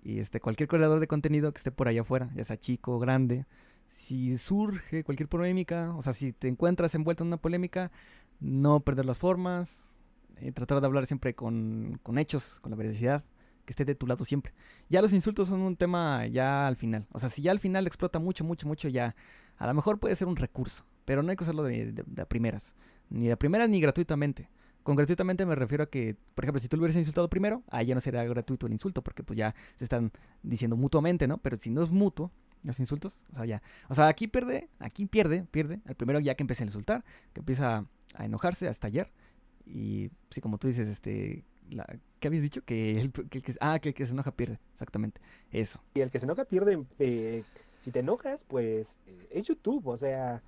y 0.02 0.18
este, 0.18 0.40
cualquier 0.40 0.68
creador 0.68 1.00
de 1.00 1.06
contenido 1.06 1.52
que 1.52 1.58
esté 1.58 1.70
por 1.70 1.88
allá 1.88 2.02
afuera, 2.02 2.30
ya 2.34 2.44
sea 2.44 2.58
chico 2.58 2.98
grande, 2.98 3.46
si 3.88 4.38
surge 4.38 5.04
cualquier 5.04 5.28
polémica, 5.28 5.94
o 5.94 6.02
sea, 6.02 6.12
si 6.12 6.32
te 6.32 6.48
encuentras 6.48 6.94
envuelto 6.94 7.24
en 7.24 7.28
una 7.28 7.36
polémica, 7.36 7.90
no 8.40 8.80
perder 8.80 9.04
las 9.04 9.18
formas, 9.18 9.94
eh, 10.36 10.50
tratar 10.52 10.80
de 10.80 10.86
hablar 10.86 11.06
siempre 11.06 11.34
con, 11.34 12.00
con 12.02 12.18
hechos, 12.18 12.58
con 12.60 12.70
la 12.70 12.76
veracidad, 12.76 13.22
que 13.64 13.72
esté 13.72 13.84
de 13.84 13.94
tu 13.94 14.06
lado 14.06 14.24
siempre. 14.24 14.52
Ya 14.88 15.02
los 15.02 15.12
insultos 15.12 15.48
son 15.48 15.60
un 15.60 15.76
tema 15.76 16.26
ya 16.26 16.66
al 16.66 16.76
final, 16.76 17.06
o 17.12 17.18
sea, 17.18 17.28
si 17.28 17.42
ya 17.42 17.50
al 17.50 17.60
final 17.60 17.86
explota 17.86 18.18
mucho, 18.18 18.44
mucho, 18.44 18.66
mucho, 18.66 18.88
ya 18.88 19.14
a 19.58 19.66
lo 19.66 19.74
mejor 19.74 19.98
puede 19.98 20.16
ser 20.16 20.28
un 20.28 20.36
recurso, 20.36 20.84
pero 21.04 21.22
no 21.22 21.30
hay 21.30 21.36
que 21.36 21.44
usarlo 21.44 21.62
de, 21.62 21.92
de, 21.92 22.26
primeras, 22.26 22.74
ni 23.10 23.28
de 23.28 23.36
primeras 23.36 23.68
ni 23.68 23.80
gratuitamente. 23.80 24.48
Con 24.82 24.96
gratuitamente 24.96 25.46
me 25.46 25.54
refiero 25.54 25.84
a 25.84 25.86
que, 25.90 26.16
por 26.34 26.44
ejemplo, 26.44 26.60
si 26.60 26.66
tú 26.66 26.76
lo 26.76 26.80
hubieras 26.82 26.96
insultado 26.96 27.30
primero, 27.30 27.62
ahí 27.70 27.86
ya 27.86 27.94
no 27.94 28.00
sería 28.00 28.24
gratuito 28.24 28.66
el 28.66 28.72
insulto, 28.72 29.02
porque 29.02 29.22
pues 29.22 29.36
ya 29.36 29.54
se 29.76 29.84
están 29.84 30.10
diciendo 30.42 30.76
mutuamente, 30.76 31.28
¿no? 31.28 31.38
Pero 31.38 31.56
si 31.56 31.70
no 31.70 31.82
es 31.84 31.90
mutuo, 31.90 32.32
los 32.64 32.80
insultos, 32.80 33.18
o 33.32 33.36
sea, 33.36 33.44
ya. 33.44 33.62
O 33.88 33.94
sea, 33.94 34.08
aquí 34.08 34.28
pierde, 34.28 34.68
aquí 34.78 35.06
pierde, 35.06 35.44
pierde. 35.50 35.80
El 35.86 35.94
primero 35.94 36.20
ya 36.20 36.34
que 36.34 36.42
empieza 36.42 36.64
a 36.64 36.66
insultar, 36.66 37.04
que 37.32 37.40
empieza 37.40 37.86
a 38.14 38.24
enojarse, 38.24 38.68
a 38.68 38.70
estallar. 38.70 39.12
Y 39.66 40.10
sí, 40.30 40.40
como 40.40 40.58
tú 40.58 40.68
dices, 40.68 40.88
este. 40.88 41.44
La, 41.72 41.86
¿Qué 42.20 42.28
habías 42.28 42.42
dicho? 42.42 42.62
Que 42.64 43.00
el, 43.00 43.12
que 43.12 43.38
el 43.38 43.44
que, 43.44 43.54
ah, 43.60 43.78
que 43.80 43.90
el 43.90 43.94
que 43.94 44.06
se 44.06 44.12
enoja 44.12 44.30
pierde, 44.30 44.58
exactamente. 44.72 45.20
Eso. 45.50 45.80
Y 45.94 46.00
el 46.00 46.10
que 46.10 46.20
se 46.20 46.26
enoja 46.26 46.44
pierde, 46.44 46.84
eh, 46.98 47.42
si 47.80 47.90
te 47.90 47.98
enojas, 47.98 48.44
pues 48.44 49.00
eh, 49.06 49.28
es 49.30 49.46
YouTube, 49.48 49.86
o 49.88 49.96
sea, 49.96 50.42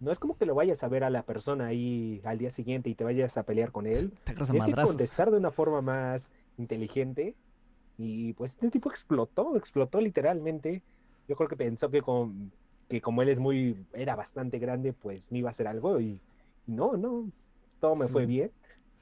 no 0.00 0.10
es 0.10 0.18
como 0.18 0.36
que 0.36 0.46
lo 0.46 0.56
vayas 0.56 0.82
a 0.82 0.88
ver 0.88 1.04
a 1.04 1.10
la 1.10 1.22
persona 1.22 1.66
ahí 1.66 2.20
al 2.24 2.38
día 2.38 2.50
siguiente 2.50 2.90
y 2.90 2.96
te 2.96 3.04
vayas 3.04 3.36
a 3.36 3.44
pelear 3.44 3.70
con 3.70 3.86
él. 3.86 4.12
Te 4.24 4.34
Tienes 4.34 4.64
que 4.64 4.72
contestar 4.72 5.30
de 5.30 5.36
una 5.36 5.52
forma 5.52 5.80
más 5.80 6.32
inteligente. 6.58 7.36
Y 7.98 8.32
pues 8.32 8.52
este 8.52 8.70
tipo 8.70 8.90
explotó, 8.90 9.56
explotó 9.56 10.00
literalmente. 10.00 10.82
Yo 11.28 11.36
creo 11.36 11.48
que 11.48 11.56
pensó 11.56 11.88
que, 11.88 12.00
con, 12.00 12.50
que 12.88 13.00
como 13.00 13.22
él 13.22 13.28
es 13.28 13.38
muy, 13.38 13.76
era 13.92 14.16
bastante 14.16 14.58
grande, 14.58 14.92
pues 14.92 15.30
me 15.30 15.38
iba 15.38 15.48
a 15.48 15.50
hacer 15.50 15.68
algo. 15.68 16.00
Y, 16.00 16.20
y 16.66 16.72
no, 16.72 16.96
no, 16.96 17.30
todo 17.78 17.94
me 17.94 18.08
fue 18.08 18.26
bien. 18.26 18.50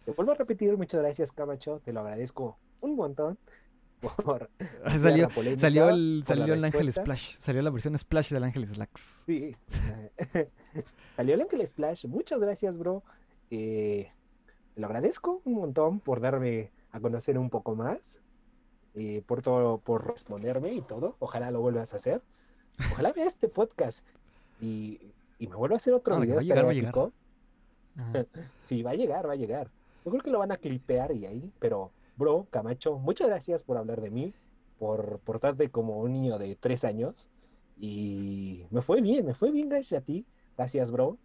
Te 0.05 0.13
vuelvo 0.13 0.33
a 0.33 0.35
repetir, 0.35 0.77
muchas 0.77 1.01
gracias, 1.03 1.33
Camacho. 1.33 1.81
Te 1.85 1.93
lo 1.93 2.01
agradezco 2.01 2.59
un 2.81 2.97
montón 2.97 3.39
por 4.01 4.49
salió, 5.01 5.29
polémica, 5.29 5.61
salió 5.61 5.89
el, 5.91 6.23
por 6.27 6.37
salió 6.37 6.55
el 6.55 6.65
Ángel. 6.65 6.93
Splash. 6.93 7.37
Salió 7.39 7.61
la 7.63 7.71
versión 7.71 7.99
Splash 7.99 8.31
del 8.33 8.45
Ángel 8.45 8.67
Slacks. 8.67 9.23
Sí. 9.27 9.55
Salió 11.17 11.35
el 11.35 11.43
Ángel 11.43 11.67
Splash. 11.67 12.07
Muchas 12.07 12.41
gracias, 12.41 12.79
bro. 12.79 13.03
Eh, 13.51 14.11
te 14.75 14.81
lo 14.81 14.87
agradezco 14.87 15.43
un 15.45 15.55
montón 15.55 16.01
por 16.01 16.21
darme 16.21 16.71
a 16.93 17.01
conocer 17.01 17.37
un 17.39 17.51
poco 17.51 17.75
más. 17.75 18.21
eh, 18.95 19.23
por 19.27 19.43
todo, 19.43 19.79
por 19.79 20.07
responderme 20.07 20.73
y 20.73 20.81
todo. 20.81 21.17
Ojalá 21.19 21.51
lo 21.51 21.61
vuelvas 21.61 21.93
a 21.93 21.97
hacer. 21.97 22.23
Ojalá 22.93 23.13
vea 23.13 23.27
este 23.27 23.49
podcast 23.49 24.05
y, 24.61 24.99
y 25.39 25.47
me 25.47 25.57
vuelva 25.57 25.75
a 25.75 25.77
hacer 25.77 25.93
otro 25.93 26.15
Ah, 26.17 26.21
de 26.21 26.27
que 26.29 26.33
video. 26.33 26.37
va 26.39 26.41
a 26.41 26.45
llegar, 26.45 26.65
va 26.65 26.71
a 26.71 26.73
estaría 26.73 26.91
llegar. 26.91 27.09
épico. 27.09 27.13
Ajá. 27.97 28.27
Sí, 28.65 28.83
va 28.83 28.91
a 28.93 28.95
llegar, 28.95 29.29
va 29.29 29.33
a 29.33 29.37
llegar. 29.37 29.71
Yo 30.05 30.11
creo 30.11 30.23
que 30.23 30.31
lo 30.31 30.39
van 30.39 30.53
a 30.53 30.57
clipear 30.57 31.13
y 31.13 31.27
ahí, 31.27 31.51
pero, 31.59 31.91
bro, 32.17 32.47
Camacho, 32.51 32.99
muchas 32.99 33.29
gracias 33.29 33.63
por 33.63 33.77
hablar 33.77 34.01
de 34.01 34.11
mí, 34.11 34.33
por 34.79 35.19
portarte 35.21 35.69
como 35.71 35.99
un 36.01 36.13
niño 36.13 36.39
de 36.39 36.57
tres 36.57 36.85
años. 36.85 37.29
Y 37.79 38.65
me 38.71 38.83
fue 38.83 39.01
bien, 39.01 39.25
me 39.27 39.35
fue 39.35 39.51
bien 39.51 39.69
gracias 39.69 40.03
a 40.03 40.05
ti. 40.05 40.25
Gracias, 40.57 40.91
bro. 40.91 41.17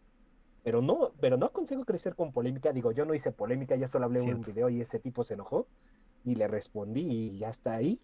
Pero 0.64 0.82
no, 0.82 1.12
pero 1.20 1.38
no 1.38 1.46
aconsejo 1.46 1.86
crecer 1.86 2.16
con 2.16 2.32
polémica. 2.32 2.72
Digo, 2.74 2.92
yo 2.92 3.06
no 3.06 3.14
hice 3.14 3.32
polémica, 3.32 3.76
ya 3.76 3.88
solo 3.88 4.06
hablé 4.06 4.22
en 4.24 4.34
un 4.36 4.42
video 4.42 4.70
y 4.70 4.82
ese 4.82 5.00
tipo 5.00 5.24
se 5.24 5.36
enojó. 5.36 5.68
Y 6.24 6.36
le 6.36 6.48
respondí 6.48 7.02
y 7.02 7.38
ya 7.38 7.50
está 7.50 7.76
ahí. 7.76 8.00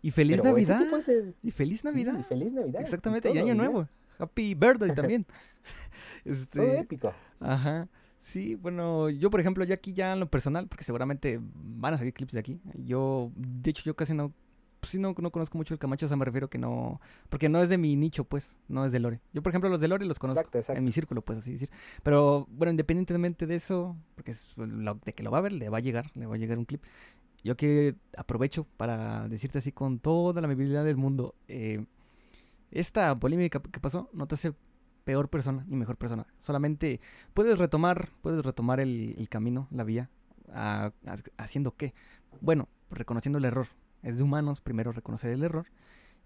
Y 0.00 0.10
feliz 0.12 0.38
Pero 0.40 0.50
Navidad. 0.50 0.80
el- 1.08 1.34
Y 1.42 1.50
feliz 1.50 1.80
sí, 1.80 1.86
Navidad. 1.88 2.24
feliz 2.26 2.52
Navidad. 2.54 2.80
y 2.80 2.82
Exactamente, 2.84 3.28
y 3.28 3.32
todo, 3.34 3.42
año 3.44 3.54
nuevo. 3.54 3.88
Happy 4.18 4.54
birthday 4.54 4.88
también. 4.94 5.26
Todo 6.24 6.32
este, 6.32 6.78
épico. 6.80 7.12
ajá. 7.40 7.88
Sí, 8.20 8.56
bueno, 8.56 9.08
yo 9.10 9.30
por 9.30 9.40
ejemplo, 9.40 9.64
ya 9.64 9.74
aquí 9.76 9.92
ya 9.92 10.12
en 10.12 10.20
lo 10.20 10.28
personal, 10.28 10.66
porque 10.68 10.84
seguramente 10.84 11.40
van 11.54 11.94
a 11.94 11.98
salir 11.98 12.12
clips 12.12 12.32
de 12.32 12.40
aquí. 12.40 12.60
Yo, 12.74 13.30
de 13.36 13.70
hecho, 13.70 13.84
yo 13.84 13.94
casi 13.94 14.12
no, 14.12 14.32
pues 14.80 14.90
sí, 14.92 14.98
no, 14.98 15.14
no 15.18 15.30
conozco 15.30 15.56
mucho 15.56 15.72
el 15.74 15.78
Camacho, 15.80 16.06
o 16.06 16.08
sea, 16.08 16.16
me 16.16 16.24
refiero 16.24 16.48
que 16.48 16.58
no, 16.58 17.00
porque 17.30 17.48
no 17.48 17.62
es 17.62 17.68
de 17.68 17.78
mi 17.78 17.96
nicho, 17.96 18.24
pues, 18.24 18.56
no 18.68 18.84
es 18.84 18.92
de 18.92 18.98
Lore. 19.00 19.20
Yo, 19.32 19.42
por 19.42 19.50
ejemplo, 19.50 19.70
los 19.70 19.80
de 19.80 19.88
Lore 19.88 20.04
los 20.04 20.18
conozco 20.18 20.40
Exacto, 20.40 20.58
exacto. 20.58 20.78
en 20.78 20.84
mi 20.84 20.92
círculo, 20.92 21.22
pues, 21.22 21.38
así 21.38 21.52
decir. 21.52 21.70
Pero, 22.02 22.46
bueno, 22.50 22.70
independientemente 22.72 23.46
de 23.46 23.54
eso, 23.54 23.96
porque 24.14 24.32
es 24.32 24.46
lo- 24.56 24.94
de 25.04 25.12
que 25.12 25.22
lo 25.22 25.30
va 25.30 25.38
a 25.38 25.42
ver, 25.42 25.52
le 25.52 25.68
va 25.68 25.78
a 25.78 25.80
llegar, 25.80 26.10
le 26.14 26.26
va 26.26 26.34
a 26.34 26.38
llegar 26.38 26.58
un 26.58 26.64
clip. 26.64 26.82
Yo 27.44 27.56
que 27.56 27.94
aprovecho 28.16 28.66
para 28.76 29.28
decirte 29.28 29.58
así 29.58 29.70
con 29.72 30.00
toda 30.00 30.40
la 30.40 30.46
amabilidad 30.48 30.84
del 30.84 30.96
mundo, 30.96 31.34
eh, 31.46 31.84
esta 32.70 33.18
polémica 33.18 33.60
que 33.62 33.80
pasó 33.80 34.10
no 34.12 34.26
te 34.26 34.34
hace 34.34 34.52
peor 35.08 35.30
persona 35.30 35.64
ni 35.66 35.74
mejor 35.76 35.96
persona. 35.96 36.26
Solamente 36.38 37.00
puedes 37.32 37.56
retomar, 37.56 38.10
puedes 38.20 38.44
retomar 38.44 38.78
el, 38.78 39.14
el 39.16 39.30
camino, 39.30 39.66
la 39.70 39.82
vía, 39.82 40.10
a- 40.52 40.92
a- 41.06 41.16
haciendo 41.42 41.74
qué. 41.74 41.94
Bueno, 42.42 42.68
reconociendo 42.90 43.38
el 43.38 43.46
error. 43.46 43.68
Es 44.02 44.18
de 44.18 44.22
humanos 44.22 44.60
primero 44.60 44.92
reconocer 44.92 45.30
el 45.32 45.42
error 45.42 45.64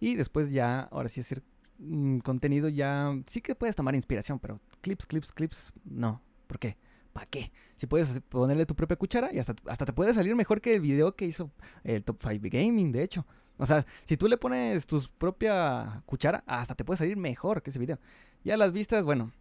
y 0.00 0.16
después 0.16 0.50
ya, 0.50 0.80
ahora 0.90 1.08
sí 1.08 1.20
hacer 1.20 1.44
mm, 1.78 2.18
contenido 2.18 2.68
ya, 2.68 3.16
sí 3.28 3.40
que 3.40 3.54
puedes 3.54 3.76
tomar 3.76 3.94
inspiración, 3.94 4.40
pero 4.40 4.58
clips, 4.80 5.06
clips, 5.06 5.30
clips, 5.30 5.72
no. 5.84 6.20
¿Por 6.48 6.58
qué? 6.58 6.76
¿Para 7.12 7.26
qué? 7.26 7.52
Si 7.76 7.86
puedes 7.86 8.18
ponerle 8.28 8.66
tu 8.66 8.74
propia 8.74 8.96
cuchara 8.96 9.32
y 9.32 9.38
hasta, 9.38 9.54
hasta 9.68 9.84
te 9.86 9.92
puede 9.92 10.12
salir 10.12 10.34
mejor 10.34 10.60
que 10.60 10.74
el 10.74 10.80
video 10.80 11.14
que 11.14 11.24
hizo 11.24 11.52
el 11.84 12.02
Top 12.02 12.18
5 12.20 12.48
Gaming, 12.50 12.90
de 12.90 13.04
hecho. 13.04 13.24
O 13.58 13.66
sea, 13.66 13.86
si 14.06 14.16
tú 14.16 14.26
le 14.26 14.38
pones 14.38 14.86
tu 14.86 15.00
propia 15.18 16.02
cuchara, 16.04 16.42
hasta 16.46 16.74
te 16.74 16.84
puede 16.84 16.98
salir 16.98 17.16
mejor 17.16 17.62
que 17.62 17.70
ese 17.70 17.78
video. 17.78 17.98
Ya 18.44 18.56
las 18.56 18.72
vistas, 18.72 19.04
bueno, 19.04 19.32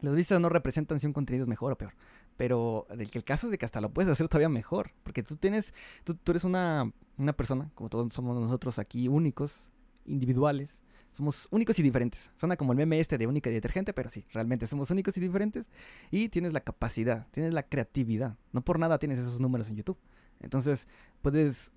las 0.00 0.14
vistas 0.14 0.40
no 0.40 0.48
representan 0.48 1.00
si 1.00 1.06
un 1.06 1.12
contenido 1.12 1.44
es 1.44 1.48
mejor 1.48 1.72
o 1.72 1.78
peor. 1.78 1.94
Pero 2.36 2.86
el 2.90 3.24
caso 3.24 3.46
es 3.46 3.50
de 3.52 3.58
que 3.58 3.64
hasta 3.64 3.80
lo 3.80 3.90
puedes 3.90 4.10
hacer 4.10 4.28
todavía 4.28 4.48
mejor. 4.48 4.92
Porque 5.02 5.22
tú 5.22 5.36
tienes, 5.36 5.74
tú 6.04 6.16
eres 6.26 6.44
una, 6.44 6.90
una 7.16 7.32
persona, 7.34 7.70
como 7.74 7.88
todos 7.88 8.12
somos 8.12 8.40
nosotros 8.40 8.78
aquí, 8.78 9.08
únicos, 9.08 9.68
individuales. 10.06 10.80
Somos 11.12 11.46
únicos 11.50 11.78
y 11.78 11.82
diferentes. 11.82 12.30
Suena 12.36 12.56
como 12.56 12.72
el 12.72 12.78
meme 12.78 12.98
este 12.98 13.18
de 13.18 13.26
única 13.26 13.50
y 13.50 13.52
detergente, 13.52 13.92
pero 13.92 14.08
sí, 14.08 14.24
realmente 14.32 14.66
somos 14.66 14.90
únicos 14.90 15.16
y 15.18 15.20
diferentes. 15.20 15.70
Y 16.10 16.30
tienes 16.30 16.54
la 16.54 16.60
capacidad, 16.60 17.26
tienes 17.30 17.52
la 17.52 17.62
creatividad. 17.64 18.36
No 18.50 18.62
por 18.62 18.78
nada 18.78 18.98
tienes 18.98 19.18
esos 19.18 19.38
números 19.38 19.68
en 19.68 19.76
YouTube. 19.76 19.98
Entonces, 20.40 20.88
puedes 21.20 21.70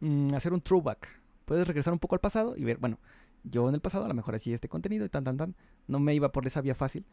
mm, 0.00 0.34
hacer 0.34 0.52
un 0.52 0.60
throwback. 0.60 1.20
Puedes 1.46 1.66
regresar 1.66 1.92
un 1.92 1.98
poco 1.98 2.14
al 2.14 2.20
pasado 2.20 2.54
y 2.56 2.64
ver, 2.64 2.76
bueno, 2.76 2.98
yo 3.44 3.68
en 3.68 3.74
el 3.74 3.80
pasado 3.80 4.04
a 4.04 4.08
lo 4.08 4.14
mejor 4.14 4.34
hacía 4.34 4.54
este 4.54 4.68
contenido 4.68 5.04
y 5.04 5.08
tan, 5.08 5.24
tan, 5.24 5.36
tan. 5.36 5.56
No 5.86 6.00
me 6.00 6.14
iba 6.14 6.32
por 6.32 6.46
esa 6.46 6.60
vía 6.60 6.74
fácil. 6.74 7.04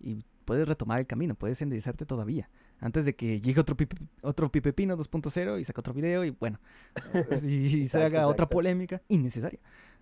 Y 0.00 0.24
puedes 0.44 0.68
retomar 0.68 1.00
el 1.00 1.06
camino, 1.06 1.34
puedes 1.34 1.60
enderezarte 1.62 2.04
todavía. 2.04 2.50
Antes 2.80 3.04
de 3.04 3.16
que 3.16 3.40
llegue 3.40 3.60
otro, 3.60 3.76
pipe, 3.76 3.96
otro 4.20 4.50
Pipepino 4.52 4.96
2.0 4.96 5.60
y 5.60 5.64
saque 5.64 5.80
otro 5.80 5.94
video 5.94 6.24
y 6.24 6.30
bueno, 6.30 6.60
y, 7.42 7.46
y 7.46 7.70
se 7.70 7.98
Exacto, 7.98 8.06
haga 8.06 8.28
otra 8.28 8.48
polémica 8.48 9.02
innecesaria. 9.08 9.60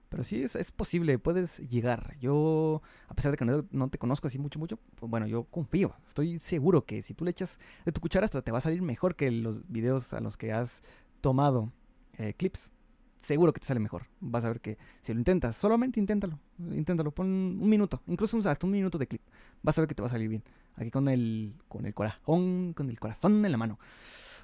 Pero 0.08 0.22
sí, 0.22 0.42
es, 0.42 0.54
es 0.54 0.70
posible, 0.70 1.18
puedes 1.18 1.58
llegar. 1.58 2.16
Yo, 2.20 2.82
a 3.08 3.14
pesar 3.14 3.32
de 3.32 3.36
que 3.36 3.44
no, 3.44 3.66
no 3.70 3.88
te 3.88 3.98
conozco 3.98 4.28
así 4.28 4.38
mucho, 4.38 4.58
mucho, 4.58 4.78
pues 4.96 5.10
bueno, 5.10 5.26
yo 5.26 5.44
confío. 5.44 5.94
Estoy 6.06 6.38
seguro 6.38 6.84
que 6.84 7.02
si 7.02 7.14
tú 7.14 7.24
le 7.24 7.32
echas 7.32 7.58
de 7.84 7.92
tu 7.92 8.00
cuchara 8.00 8.24
hasta 8.24 8.42
te 8.42 8.52
va 8.52 8.58
a 8.58 8.60
salir 8.60 8.82
mejor 8.82 9.16
que 9.16 9.30
los 9.30 9.66
videos 9.68 10.12
a 10.14 10.20
los 10.20 10.36
que 10.36 10.52
has 10.52 10.82
tomado 11.20 11.72
eh, 12.18 12.34
clips. 12.34 12.70
Seguro 13.24 13.54
que 13.54 13.60
te 13.60 13.66
sale 13.66 13.80
mejor. 13.80 14.06
Vas 14.20 14.44
a 14.44 14.48
ver 14.48 14.60
que 14.60 14.76
si 15.00 15.14
lo 15.14 15.18
intentas, 15.18 15.56
solamente 15.56 15.98
inténtalo. 15.98 16.38
Inténtalo, 16.58 17.10
pon 17.10 17.26
un 17.26 17.68
minuto, 17.70 18.02
incluso 18.06 18.38
hasta 18.46 18.66
un 18.66 18.72
minuto 18.72 18.98
de 18.98 19.06
clip. 19.06 19.22
Vas 19.62 19.78
a 19.78 19.80
ver 19.80 19.88
que 19.88 19.94
te 19.94 20.02
va 20.02 20.08
a 20.08 20.10
salir 20.10 20.28
bien. 20.28 20.42
Aquí 20.76 20.90
con 20.90 21.08
el, 21.08 21.54
con 21.66 21.86
el 21.86 21.94
corazón, 21.94 22.74
con 22.74 22.90
el 22.90 23.00
corazón 23.00 23.42
en 23.42 23.50
la 23.50 23.56
mano. 23.56 23.78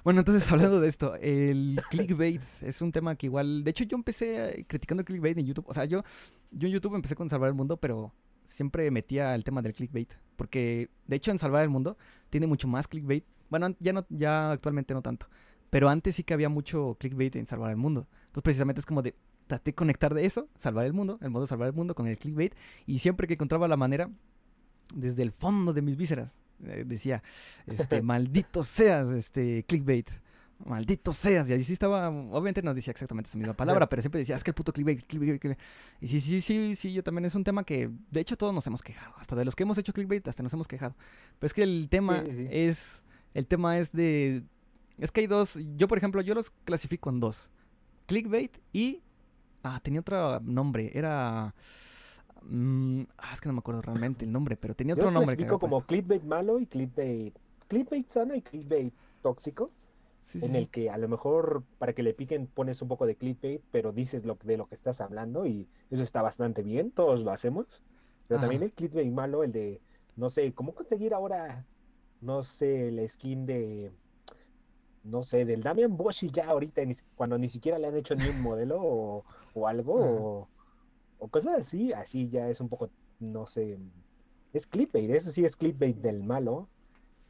Bueno, 0.03 0.21
entonces 0.21 0.51
hablando 0.51 0.81
de 0.81 0.87
esto, 0.87 1.13
el 1.17 1.79
clickbait 1.91 2.41
es 2.61 2.81
un 2.81 2.91
tema 2.91 3.15
que 3.15 3.27
igual, 3.27 3.63
de 3.63 3.69
hecho 3.69 3.83
yo 3.83 3.95
empecé 3.95 4.61
eh, 4.61 4.65
criticando 4.67 5.01
el 5.01 5.05
clickbait 5.05 5.37
en 5.37 5.45
YouTube, 5.45 5.65
o 5.67 5.75
sea, 5.75 5.85
yo, 5.85 6.03
yo 6.49 6.67
en 6.67 6.73
YouTube 6.73 6.95
empecé 6.95 7.15
con 7.15 7.29
Salvar 7.29 7.49
el 7.49 7.53
Mundo, 7.53 7.77
pero 7.77 8.11
siempre 8.47 8.89
metía 8.89 9.35
el 9.35 9.43
tema 9.43 9.61
del 9.61 9.73
clickbait, 9.73 10.11
porque 10.37 10.89
de 11.05 11.15
hecho 11.17 11.29
en 11.29 11.37
Salvar 11.37 11.61
el 11.61 11.69
Mundo 11.69 11.97
tiene 12.31 12.47
mucho 12.47 12.67
más 12.67 12.87
clickbait, 12.87 13.25
bueno, 13.51 13.75
ya 13.79 13.93
no, 13.93 14.07
ya 14.09 14.51
actualmente 14.51 14.95
no 14.95 15.03
tanto, 15.03 15.27
pero 15.69 15.87
antes 15.87 16.15
sí 16.15 16.23
que 16.23 16.33
había 16.33 16.49
mucho 16.49 16.97
clickbait 16.99 17.35
en 17.35 17.45
Salvar 17.45 17.69
el 17.69 17.77
Mundo, 17.77 18.07
entonces 18.31 18.43
precisamente 18.43 18.79
es 18.79 18.85
como 18.85 19.01
de, 19.01 19.13
traté 19.45 19.71
de 19.71 19.75
conectar 19.75 20.13
de 20.13 20.25
eso, 20.25 20.47
salvar 20.57 20.85
el 20.85 20.93
mundo, 20.93 21.19
el 21.21 21.29
modo 21.31 21.45
salvar 21.45 21.67
el 21.67 21.73
mundo 21.73 21.95
con 21.95 22.07
el 22.07 22.17
clickbait, 22.17 22.55
y 22.85 22.99
siempre 22.99 23.27
que 23.27 23.33
encontraba 23.33 23.67
la 23.67 23.75
manera, 23.75 24.09
desde 24.95 25.21
el 25.21 25.33
fondo 25.33 25.73
de 25.73 25.81
mis 25.81 25.97
vísceras, 25.97 26.33
eh, 26.63 26.85
decía, 26.87 27.23
este, 27.67 28.01
maldito 28.01 28.63
seas, 28.63 29.09
este, 29.09 29.63
clickbait. 29.63 30.09
Maldito 30.65 31.11
seas. 31.11 31.49
Y 31.49 31.53
ahí 31.53 31.63
sí 31.65 31.73
estaba, 31.73 32.07
obviamente 32.07 32.61
no 32.61 32.73
decía 32.73 32.91
exactamente 32.91 33.27
esa 33.27 33.37
misma 33.37 33.53
palabra, 33.53 33.89
pero 33.89 34.01
siempre 34.01 34.19
decía, 34.19 34.37
es 34.37 34.43
que 34.45 34.51
el 34.51 34.55
puto 34.55 34.71
clickbait, 34.71 35.05
clickbait, 35.05 35.41
clickbait". 35.41 35.59
Y 35.99 36.07
sí, 36.07 36.21
sí, 36.21 36.39
sí, 36.39 36.75
sí, 36.75 36.93
yo 36.93 37.03
también 37.03 37.25
es 37.25 37.35
un 37.35 37.43
tema 37.43 37.65
que, 37.65 37.89
de 38.11 38.19
hecho, 38.21 38.37
todos 38.37 38.53
nos 38.53 38.65
hemos 38.67 38.81
quejado. 38.81 39.13
Hasta 39.17 39.35
de 39.35 39.43
los 39.43 39.57
que 39.57 39.63
hemos 39.63 39.77
hecho 39.77 39.91
clickbait, 39.91 40.25
hasta 40.25 40.41
nos 40.41 40.53
hemos 40.53 40.69
quejado. 40.69 40.95
Pero 41.37 41.47
es 41.47 41.53
que 41.53 41.63
el 41.63 41.89
tema 41.89 42.21
sí, 42.21 42.31
sí. 42.31 42.47
es, 42.49 43.03
el 43.33 43.45
tema 43.47 43.77
es 43.77 43.91
de, 43.91 44.43
es 44.99 45.11
que 45.11 45.19
hay 45.19 45.27
dos, 45.27 45.59
yo 45.75 45.89
por 45.89 45.97
ejemplo, 45.97 46.21
yo 46.21 46.33
los 46.33 46.51
clasifico 46.63 47.09
en 47.09 47.19
dos. 47.19 47.49
Clickbait 48.05 48.57
y, 48.73 49.01
ah, 49.63 49.79
tenía 49.81 50.01
otro 50.01 50.39
nombre, 50.41 50.91
era... 50.93 51.53
mm, 52.43 53.01
ah, 53.17 53.29
es 53.33 53.41
que 53.41 53.47
no 53.47 53.53
me 53.53 53.59
acuerdo 53.59 53.81
realmente 53.81 54.25
el 54.25 54.31
nombre, 54.31 54.57
pero 54.57 54.75
tenía 54.75 54.95
Yo 54.95 55.01
otro 55.01 55.05
los 55.05 55.13
nombre. 55.13 55.37
que 55.37 55.45
clasifico 55.45 55.59
como 55.59 55.81
clickbait 55.85 56.23
malo 56.23 56.59
y 56.59 56.65
clickbait, 56.65 57.35
clickbait 57.67 58.09
sano 58.09 58.35
y 58.35 58.41
clickbait 58.41 58.93
tóxico, 59.21 59.71
sí, 60.23 60.39
en 60.41 60.51
sí. 60.51 60.57
el 60.57 60.69
que 60.69 60.89
a 60.89 60.97
lo 60.97 61.07
mejor 61.07 61.63
para 61.77 61.93
que 61.93 62.03
le 62.03 62.13
piquen 62.13 62.47
pones 62.47 62.81
un 62.81 62.87
poco 62.87 63.05
de 63.05 63.15
clickbait, 63.15 63.61
pero 63.71 63.91
dices 63.91 64.25
lo, 64.25 64.37
de 64.43 64.57
lo 64.57 64.67
que 64.67 64.75
estás 64.75 64.99
hablando 65.01 65.45
y 65.45 65.67
eso 65.89 66.03
está 66.03 66.21
bastante 66.21 66.63
bien, 66.63 66.91
todos 66.91 67.21
lo 67.21 67.31
hacemos. 67.31 67.65
Pero 68.27 68.37
Ajá. 68.37 68.47
también 68.47 68.63
el 68.63 68.71
clickbait 68.73 69.11
malo, 69.11 69.43
el 69.43 69.51
de, 69.51 69.81
no 70.15 70.29
sé, 70.29 70.53
¿cómo 70.53 70.73
conseguir 70.73 71.13
ahora, 71.13 71.65
no 72.21 72.43
sé, 72.43 72.91
la 72.91 73.07
skin 73.07 73.45
de, 73.45 73.91
no 75.03 75.23
sé, 75.23 75.45
del 75.45 75.63
Damian 75.63 75.95
Bosch 75.97 76.23
ya 76.31 76.47
ahorita, 76.47 76.81
cuando 77.15 77.37
ni 77.37 77.49
siquiera 77.49 77.79
le 77.79 77.87
han 77.87 77.95
hecho 77.95 78.15
ni 78.15 78.27
un 78.27 78.41
modelo 78.41 78.79
o, 78.81 79.23
o 79.53 79.67
algo, 79.67 79.95
o, 79.95 80.47
o 81.19 81.27
cosas 81.27 81.55
así, 81.59 81.91
así 81.93 82.29
ya 82.29 82.49
es 82.49 82.61
un 82.61 82.69
poco, 82.69 82.89
no 83.19 83.47
sé, 83.47 83.77
es 84.53 84.67
clickbait, 84.67 85.09
eso 85.11 85.31
sí 85.31 85.43
es 85.45 85.55
clickbait 85.55 85.97
del 85.97 86.23
malo 86.23 86.67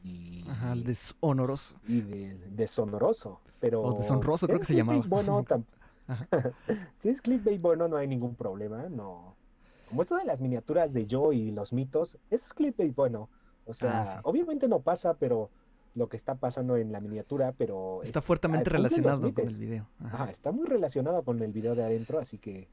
y, 0.04 0.44
Ajá, 0.48 0.72
el 0.72 0.82
deshonoroso. 0.84 1.76
y 1.86 2.00
del 2.00 2.56
deshonoroso, 2.56 3.40
pero 3.60 3.82
O 3.82 3.92
deshonroso, 3.94 4.46
creo 4.46 4.58
que 4.58 4.64
se 4.66 4.74
llamaba. 4.74 5.04
Bueno, 5.06 5.44
si 6.98 7.08
es 7.08 7.22
clickbait 7.22 7.60
bueno, 7.60 7.88
no 7.88 7.96
hay 7.96 8.08
ningún 8.08 8.34
problema, 8.34 8.88
no. 8.88 9.36
Como 9.88 10.02
esto 10.02 10.16
de 10.16 10.24
las 10.24 10.40
miniaturas 10.40 10.92
de 10.92 11.06
Joe 11.08 11.36
y 11.36 11.50
los 11.52 11.72
mitos, 11.72 12.16
eso 12.30 12.44
es 12.46 12.52
clickbait 12.54 12.94
bueno. 12.94 13.28
O 13.64 13.74
sea, 13.74 14.00
Ah, 14.00 14.04
sí. 14.04 14.18
obviamente 14.24 14.66
no 14.66 14.80
pasa, 14.80 15.14
pero 15.14 15.50
lo 15.94 16.08
que 16.08 16.16
está 16.16 16.34
pasando 16.36 16.76
en 16.76 16.90
la 16.92 17.00
miniatura, 17.00 17.52
pero 17.52 18.02
Está 18.02 18.20
es- 18.20 18.24
fuertemente 18.24 18.70
relacionado 18.70 19.32
con 19.32 19.46
el 19.46 19.58
video. 19.58 19.88
Ajá. 20.00 20.22
Ajá, 20.24 20.30
está 20.30 20.52
muy 20.52 20.66
relacionado 20.66 21.22
con 21.22 21.40
el 21.42 21.52
video 21.52 21.74
de 21.74 21.82
adentro, 21.84 22.18
así 22.18 22.38
que 22.38 22.68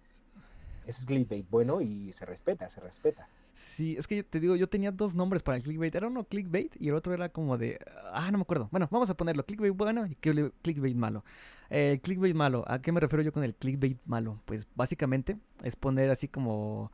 eso 0.88 1.02
es 1.02 1.06
clickbait 1.06 1.48
bueno 1.50 1.82
y 1.82 2.12
se 2.14 2.26
respeta, 2.26 2.70
se 2.70 2.80
respeta. 2.80 3.28
Sí, 3.54 3.96
es 3.98 4.08
que 4.08 4.16
yo 4.18 4.26
te 4.26 4.40
digo, 4.40 4.56
yo 4.56 4.70
tenía 4.70 4.92
dos 4.92 5.14
nombres 5.16 5.44
para 5.44 5.58
el 5.58 5.64
clickbait. 5.64 5.94
Era 5.94 6.08
uno 6.08 6.24
clickbait 6.24 6.74
y 6.80 6.88
el 6.88 6.96
otro 6.96 7.14
era 7.14 7.28
como 7.30 7.58
de... 7.58 7.78
Ah, 8.14 8.32
no 8.32 8.38
me 8.38 8.44
acuerdo. 8.44 8.70
Bueno, 8.72 8.88
vamos 8.90 9.10
a 9.10 9.16
ponerlo. 9.18 9.46
Clickbait 9.46 9.76
bueno 9.76 10.06
y 10.08 10.16
cli- 10.16 10.54
clickbait 10.62 10.96
malo. 10.96 11.26
El 11.70 12.00
clickbait 12.00 12.34
malo, 12.36 12.64
¿a 12.68 12.82
qué 12.82 12.92
me 12.94 13.02
refiero 13.02 13.22
yo 13.22 13.34
con 13.34 13.44
el 13.44 13.54
clickbait 13.54 13.98
malo? 14.06 14.42
Pues 14.46 14.66
básicamente 14.76 15.38
es 15.62 15.76
poner 15.76 16.10
así 16.10 16.28
como... 16.30 16.92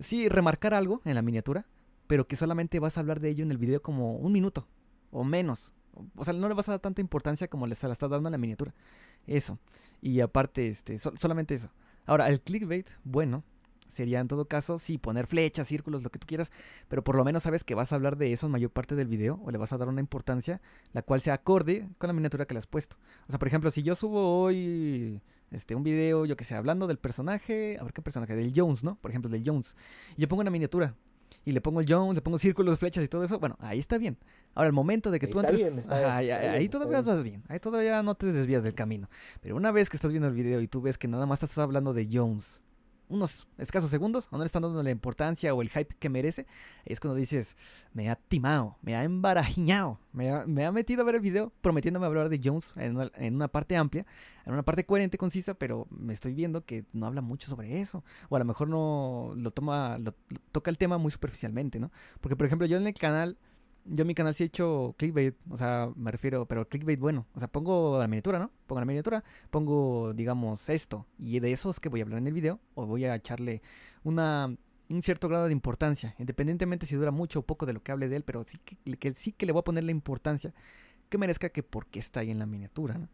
Sí, 0.00 0.28
remarcar 0.30 0.72
algo 0.74 1.02
en 1.04 1.14
la 1.14 1.22
miniatura, 1.22 1.66
pero 2.06 2.26
que 2.26 2.34
solamente 2.34 2.80
vas 2.80 2.96
a 2.96 3.00
hablar 3.00 3.20
de 3.20 3.28
ello 3.28 3.44
en 3.44 3.50
el 3.50 3.58
video 3.58 3.82
como 3.82 4.16
un 4.16 4.32
minuto 4.32 4.66
o 5.16 5.24
menos. 5.24 5.72
O 6.14 6.24
sea, 6.24 6.34
no 6.34 6.48
le 6.48 6.54
vas 6.54 6.68
a 6.68 6.72
dar 6.72 6.80
tanta 6.80 7.00
importancia 7.00 7.48
como 7.48 7.66
se 7.74 7.86
la 7.86 7.92
estás 7.92 8.10
dando 8.10 8.28
en 8.28 8.32
la 8.32 8.38
miniatura. 8.38 8.74
Eso. 9.26 9.58
Y 10.02 10.20
aparte, 10.20 10.68
este, 10.68 10.98
sol- 10.98 11.18
solamente 11.18 11.54
eso. 11.54 11.70
Ahora, 12.04 12.28
el 12.28 12.40
clickbait, 12.40 12.88
bueno, 13.02 13.42
sería 13.88 14.20
en 14.20 14.28
todo 14.28 14.46
caso, 14.46 14.78
sí, 14.78 14.98
poner 14.98 15.26
flechas, 15.26 15.68
círculos, 15.68 16.02
lo 16.02 16.10
que 16.10 16.18
tú 16.18 16.26
quieras, 16.26 16.52
pero 16.88 17.02
por 17.02 17.16
lo 17.16 17.24
menos 17.24 17.44
sabes 17.44 17.64
que 17.64 17.74
vas 17.74 17.92
a 17.92 17.94
hablar 17.94 18.16
de 18.18 18.30
eso 18.32 18.46
en 18.46 18.52
mayor 18.52 18.70
parte 18.70 18.94
del 18.94 19.08
video 19.08 19.40
o 19.42 19.50
le 19.50 19.58
vas 19.58 19.72
a 19.72 19.78
dar 19.78 19.88
una 19.88 20.00
importancia 20.00 20.60
la 20.92 21.02
cual 21.02 21.22
sea 21.22 21.34
acorde 21.34 21.88
con 21.98 22.08
la 22.08 22.12
miniatura 22.12 22.44
que 22.46 22.52
le 22.52 22.58
has 22.58 22.66
puesto. 22.66 22.96
O 23.26 23.32
sea, 23.32 23.38
por 23.38 23.48
ejemplo, 23.48 23.70
si 23.70 23.82
yo 23.82 23.94
subo 23.94 24.42
hoy 24.42 25.22
este 25.50 25.74
un 25.74 25.82
video, 25.82 26.26
yo 26.26 26.36
que 26.36 26.44
sé, 26.44 26.54
hablando 26.54 26.86
del 26.86 26.98
personaje, 26.98 27.78
a 27.80 27.84
ver 27.84 27.94
qué 27.94 28.02
personaje, 28.02 28.34
del 28.34 28.52
Jones, 28.54 28.84
¿no? 28.84 28.96
Por 28.96 29.10
ejemplo, 29.12 29.30
del 29.30 29.42
Jones. 29.46 29.74
Y 30.16 30.22
yo 30.22 30.28
pongo 30.28 30.42
una 30.42 30.50
miniatura 30.50 30.94
y 31.44 31.52
le 31.52 31.60
pongo 31.60 31.80
el 31.80 31.86
Jones, 31.88 32.14
le 32.14 32.22
pongo 32.22 32.38
círculos, 32.38 32.78
flechas 32.78 33.04
y 33.04 33.08
todo 33.08 33.24
eso, 33.24 33.38
bueno, 33.38 33.56
ahí 33.60 33.78
está 33.78 33.98
bien. 33.98 34.16
Ahora, 34.54 34.68
el 34.68 34.72
momento 34.72 35.10
de 35.10 35.18
que 35.20 35.26
Ahí 35.26 35.32
tú 35.32 35.40
entres, 35.40 35.58
bien, 35.58 35.78
está 35.78 36.08
ajá, 36.08 36.20
bien, 36.20 36.36
ahí- 36.36 36.68
todavía 36.68 37.02
vas 37.02 37.22
bien, 37.22 37.42
ahí 37.48 37.60
todavía 37.60 38.02
no 38.02 38.14
te 38.14 38.32
desvías 38.32 38.64
del 38.64 38.74
camino. 38.74 39.08
Pero 39.40 39.56
una 39.56 39.70
vez 39.70 39.90
que 39.90 39.96
estás 39.96 40.10
viendo 40.12 40.28
el 40.28 40.34
video 40.34 40.60
y 40.60 40.68
tú 40.68 40.80
ves 40.80 40.96
que 40.98 41.08
nada 41.08 41.26
más 41.26 41.42
estás 41.42 41.58
hablando 41.58 41.92
de 41.92 42.08
Jones 42.10 42.62
unos 43.08 43.46
escasos 43.58 43.90
segundos, 43.90 44.28
o 44.30 44.36
no 44.36 44.42
le 44.42 44.46
están 44.46 44.62
dando 44.62 44.82
la 44.82 44.90
importancia 44.90 45.54
o 45.54 45.62
el 45.62 45.70
hype 45.70 45.94
que 45.98 46.08
merece, 46.08 46.46
es 46.84 47.00
cuando 47.00 47.16
dices, 47.16 47.56
me 47.92 48.10
ha 48.10 48.16
timado, 48.16 48.76
me 48.82 48.94
ha 48.96 49.04
embarajiñado, 49.04 49.98
me 50.12 50.30
ha, 50.30 50.46
me 50.46 50.64
ha 50.64 50.72
metido 50.72 51.02
a 51.02 51.04
ver 51.04 51.16
el 51.16 51.20
video 51.20 51.52
prometiéndome 51.60 52.06
hablar 52.06 52.28
de 52.28 52.40
Jones 52.42 52.72
en 52.76 52.96
una, 52.96 53.10
en 53.16 53.34
una, 53.34 53.48
parte 53.48 53.76
amplia, 53.76 54.06
en 54.44 54.52
una 54.52 54.62
parte 54.62 54.84
coherente, 54.84 55.18
concisa, 55.18 55.54
pero 55.54 55.86
me 55.90 56.12
estoy 56.12 56.34
viendo 56.34 56.64
que 56.64 56.84
no 56.92 57.06
habla 57.06 57.20
mucho 57.20 57.48
sobre 57.48 57.80
eso, 57.80 58.04
o 58.28 58.36
a 58.36 58.38
lo 58.38 58.44
mejor 58.44 58.68
no 58.68 59.32
lo 59.36 59.50
toma, 59.50 59.98
lo 59.98 60.14
toca 60.52 60.70
el 60.70 60.78
tema 60.78 60.98
muy 60.98 61.10
superficialmente, 61.10 61.78
¿no? 61.78 61.90
Porque, 62.20 62.36
por 62.36 62.46
ejemplo, 62.46 62.66
yo 62.66 62.76
en 62.76 62.86
el 62.86 62.94
canal 62.94 63.38
yo 63.88 64.02
en 64.02 64.06
mi 64.06 64.14
canal 64.14 64.34
sí 64.34 64.44
he 64.44 64.46
hecho 64.46 64.94
clickbait, 64.98 65.34
o 65.48 65.56
sea, 65.56 65.90
me 65.96 66.10
refiero, 66.10 66.46
pero 66.46 66.68
clickbait 66.68 66.98
bueno. 66.98 67.26
O 67.34 67.38
sea, 67.38 67.48
pongo 67.48 67.98
la 67.98 68.08
miniatura, 68.08 68.38
¿no? 68.38 68.50
Pongo 68.66 68.80
la 68.80 68.86
miniatura, 68.86 69.24
pongo, 69.50 70.12
digamos, 70.12 70.68
esto. 70.68 71.06
Y 71.18 71.40
de 71.40 71.52
eso 71.52 71.70
es 71.70 71.80
que 71.80 71.88
voy 71.88 72.00
a 72.00 72.04
hablar 72.04 72.18
en 72.18 72.26
el 72.26 72.32
video, 72.32 72.60
o 72.74 72.86
voy 72.86 73.04
a 73.04 73.14
echarle 73.14 73.62
una, 74.04 74.54
un 74.88 75.02
cierto 75.02 75.28
grado 75.28 75.46
de 75.46 75.52
importancia, 75.52 76.14
independientemente 76.18 76.86
si 76.86 76.96
dura 76.96 77.10
mucho 77.10 77.40
o 77.40 77.42
poco 77.42 77.66
de 77.66 77.72
lo 77.72 77.82
que 77.82 77.92
hable 77.92 78.08
de 78.08 78.16
él, 78.16 78.22
pero 78.24 78.44
sí 78.44 78.58
que, 78.64 78.76
que, 78.96 79.14
sí 79.14 79.32
que 79.32 79.46
le 79.46 79.52
voy 79.52 79.60
a 79.60 79.64
poner 79.64 79.84
la 79.84 79.92
importancia 79.92 80.52
que 81.08 81.18
merezca 81.18 81.48
que 81.50 81.62
porque 81.62 82.00
está 82.00 82.20
ahí 82.20 82.30
en 82.30 82.38
la 82.38 82.46
miniatura, 82.46 82.98
¿no? 82.98 83.08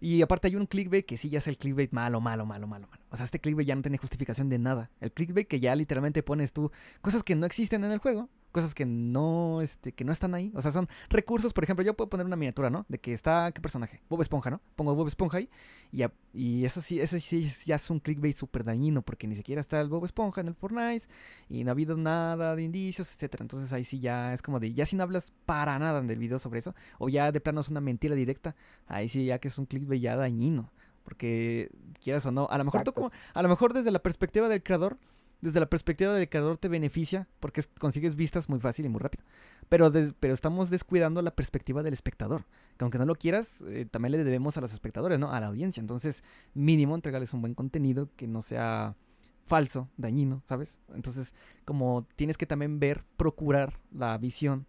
Y 0.00 0.22
aparte 0.22 0.46
hay 0.46 0.54
un 0.54 0.66
clickbait 0.66 1.04
que 1.04 1.16
sí 1.16 1.28
ya 1.28 1.38
es 1.38 1.48
el 1.48 1.56
clickbait 1.56 1.90
malo, 1.92 2.20
malo, 2.20 2.46
malo, 2.46 2.68
malo, 2.68 2.86
malo. 2.86 3.02
O 3.10 3.16
sea, 3.16 3.24
este 3.24 3.40
clickbait 3.40 3.66
ya 3.66 3.74
no 3.74 3.82
tiene 3.82 3.98
justificación 3.98 4.48
de 4.48 4.58
nada. 4.58 4.90
El 5.00 5.10
clickbait 5.10 5.48
que 5.48 5.58
ya 5.58 5.74
literalmente 5.74 6.22
pones 6.22 6.52
tú 6.52 6.70
cosas 7.00 7.24
que 7.24 7.34
no 7.34 7.46
existen 7.46 7.82
en 7.82 7.90
el 7.90 7.98
juego, 7.98 8.28
cosas 8.52 8.74
que 8.74 8.86
no, 8.86 9.60
este, 9.62 9.92
que 9.92 10.04
no 10.04 10.12
están 10.12 10.34
ahí. 10.34 10.52
O 10.54 10.62
sea, 10.62 10.72
son 10.72 10.88
recursos, 11.08 11.52
por 11.52 11.64
ejemplo, 11.64 11.84
yo 11.84 11.94
puedo 11.94 12.08
poner 12.08 12.26
una 12.26 12.36
miniatura, 12.36 12.70
¿no? 12.70 12.86
De 12.88 12.98
que 12.98 13.12
está, 13.12 13.52
¿qué 13.52 13.60
personaje? 13.60 14.00
Bob 14.08 14.22
Esponja, 14.22 14.50
¿no? 14.50 14.60
Pongo 14.76 14.94
Bob 14.94 15.08
Esponja 15.08 15.38
ahí 15.38 15.48
y, 15.92 16.04
y 16.32 16.64
eso 16.64 16.80
sí, 16.80 17.00
ese 17.00 17.20
sí 17.20 17.50
ya 17.66 17.76
es 17.76 17.90
un 17.90 18.00
clickbait 18.00 18.36
súper 18.36 18.64
dañino 18.64 19.02
porque 19.02 19.26
ni 19.26 19.34
siquiera 19.34 19.60
está 19.60 19.80
el 19.80 19.88
Bob 19.88 20.04
Esponja 20.04 20.40
en 20.40 20.48
el 20.48 20.54
Fortnite 20.54 21.06
y 21.48 21.64
no 21.64 21.70
ha 21.70 21.72
habido 21.72 21.96
nada 21.96 22.56
de 22.56 22.62
indicios, 22.62 23.12
etcétera. 23.12 23.42
Entonces 23.42 23.72
ahí 23.72 23.84
sí 23.84 24.00
ya 24.00 24.32
es 24.34 24.42
como 24.42 24.60
de, 24.60 24.72
ya 24.74 24.86
si 24.86 24.96
no 24.96 25.02
hablas 25.02 25.32
para 25.46 25.78
nada 25.78 26.00
en 26.00 26.10
el 26.10 26.18
video 26.18 26.38
sobre 26.38 26.60
eso, 26.60 26.74
o 26.98 27.08
ya 27.08 27.32
de 27.32 27.40
plano 27.40 27.60
es 27.60 27.68
una 27.68 27.80
mentira 27.80 28.14
directa, 28.14 28.54
ahí 28.86 29.08
sí 29.08 29.24
ya 29.24 29.38
que 29.38 29.48
es 29.48 29.58
un 29.58 29.66
clickbait 29.66 30.02
ya 30.02 30.16
dañino. 30.16 30.70
Porque 31.04 31.70
quieras 32.02 32.26
o 32.26 32.30
no, 32.30 32.48
a 32.50 32.58
lo 32.58 32.64
mejor 32.64 32.84
tú 32.84 32.92
como, 32.92 33.10
a 33.32 33.42
lo 33.42 33.48
mejor 33.48 33.72
desde 33.72 33.90
la 33.90 33.98
perspectiva 33.98 34.46
del 34.46 34.62
creador, 34.62 34.98
desde 35.40 35.60
la 35.60 35.66
perspectiva 35.66 36.14
del 36.14 36.28
creador 36.28 36.58
te 36.58 36.68
beneficia 36.68 37.28
porque 37.38 37.62
consigues 37.78 38.16
vistas 38.16 38.48
muy 38.48 38.58
fácil 38.58 38.86
y 38.86 38.88
muy 38.88 39.00
rápido. 39.00 39.24
Pero, 39.68 39.92
estamos 40.32 40.70
descuidando 40.70 41.22
la 41.22 41.30
perspectiva 41.30 41.82
del 41.82 41.92
espectador. 41.92 42.44
Que 42.76 42.84
aunque 42.84 42.98
no 42.98 43.04
lo 43.04 43.14
quieras, 43.14 43.62
eh, 43.68 43.86
también 43.90 44.12
le 44.12 44.24
debemos 44.24 44.56
a 44.56 44.60
los 44.60 44.72
espectadores, 44.72 45.18
¿no? 45.18 45.32
A 45.32 45.40
la 45.40 45.48
audiencia. 45.48 45.80
Entonces, 45.80 46.24
mínimo 46.54 46.94
entregarles 46.94 47.34
un 47.34 47.40
buen 47.40 47.54
contenido 47.54 48.08
que 48.16 48.26
no 48.26 48.42
sea 48.42 48.96
falso, 49.44 49.88
dañino, 49.96 50.42
¿sabes? 50.46 50.78
Entonces, 50.94 51.34
como 51.64 52.06
tienes 52.16 52.36
que 52.36 52.46
también 52.46 52.80
ver, 52.80 53.04
procurar 53.16 53.78
la 53.92 54.16
visión, 54.18 54.66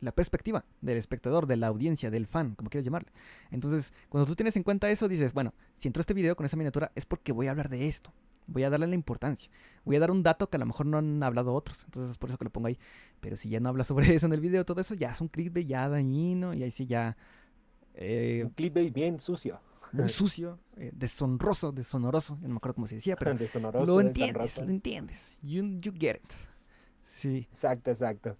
la 0.00 0.12
perspectiva 0.12 0.64
del 0.80 0.98
espectador, 0.98 1.46
de 1.46 1.56
la 1.56 1.68
audiencia, 1.68 2.10
del 2.10 2.26
fan, 2.26 2.54
como 2.54 2.70
quieras 2.70 2.84
llamarle. 2.84 3.10
Entonces, 3.50 3.92
cuando 4.08 4.26
tú 4.26 4.36
tienes 4.36 4.56
en 4.56 4.62
cuenta 4.62 4.90
eso, 4.90 5.08
dices, 5.08 5.32
bueno, 5.32 5.54
si 5.78 5.88
entró 5.88 6.00
este 6.00 6.14
video 6.14 6.36
con 6.36 6.46
esa 6.46 6.56
miniatura 6.56 6.92
es 6.94 7.06
porque 7.06 7.32
voy 7.32 7.48
a 7.48 7.50
hablar 7.50 7.68
de 7.68 7.88
esto 7.88 8.12
voy 8.50 8.64
a 8.64 8.70
darle 8.70 8.86
la 8.86 8.94
importancia. 8.94 9.50
Voy 9.84 9.96
a 9.96 10.00
dar 10.00 10.10
un 10.10 10.22
dato 10.22 10.50
que 10.50 10.56
a 10.56 10.60
lo 10.60 10.66
mejor 10.66 10.86
no 10.86 10.98
han 10.98 11.22
hablado 11.22 11.54
otros, 11.54 11.84
entonces 11.84 12.12
es 12.12 12.18
por 12.18 12.28
eso 12.28 12.38
que 12.38 12.44
lo 12.44 12.50
pongo 12.50 12.68
ahí. 12.68 12.78
Pero 13.20 13.36
si 13.36 13.48
ya 13.48 13.60
no 13.60 13.68
habla 13.68 13.84
sobre 13.84 14.14
eso 14.14 14.26
en 14.26 14.32
el 14.32 14.40
video, 14.40 14.64
todo 14.64 14.80
eso 14.80 14.94
ya 14.94 15.10
es 15.10 15.20
un 15.20 15.28
clickbait 15.28 15.66
ya 15.66 15.88
dañino 15.88 16.54
y 16.54 16.62
ahí 16.62 16.70
sí 16.70 16.86
ya... 16.86 17.16
Eh, 17.94 18.42
un 18.44 18.50
clickbait 18.50 18.92
bien 18.92 19.20
sucio. 19.20 19.60
Muy 19.92 20.08
sucio, 20.08 20.58
eh, 20.76 20.90
deshonroso, 20.94 21.72
deshonoroso, 21.72 22.38
no 22.42 22.48
me 22.48 22.56
acuerdo 22.56 22.74
cómo 22.74 22.86
se 22.86 22.96
decía, 22.96 23.16
pero 23.16 23.32
lo 23.86 24.00
entiendes, 24.00 24.58
lo 24.58 24.70
entiendes. 24.70 25.38
You, 25.42 25.80
you, 25.80 25.92
get 25.98 26.16
it. 26.16 26.32
Sí. 27.02 27.48
Exacto, 27.50 27.90
exacto. 27.90 28.36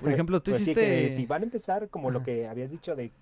Por 0.00 0.12
ejemplo, 0.12 0.40
tú 0.40 0.52
pues 0.52 0.62
hiciste... 0.62 1.10
si 1.10 1.26
van 1.26 1.42
a 1.42 1.44
empezar 1.44 1.88
como 1.88 2.10
lo 2.10 2.22
que 2.22 2.46
habías 2.46 2.70
dicho 2.70 2.94
de... 2.94 3.12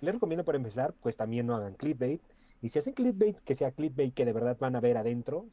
Le 0.00 0.12
recomiendo 0.12 0.44
para 0.44 0.58
empezar, 0.58 0.94
pues 1.00 1.16
también 1.16 1.46
no 1.46 1.56
hagan 1.56 1.74
clickbait 1.74 2.20
y 2.60 2.68
si 2.70 2.78
hacen 2.78 2.94
clickbait, 2.94 3.38
que 3.40 3.54
sea 3.54 3.70
clickbait 3.70 4.12
que 4.12 4.24
de 4.24 4.32
verdad 4.32 4.56
van 4.58 4.76
a 4.76 4.80
ver 4.80 4.96
adentro. 4.96 5.46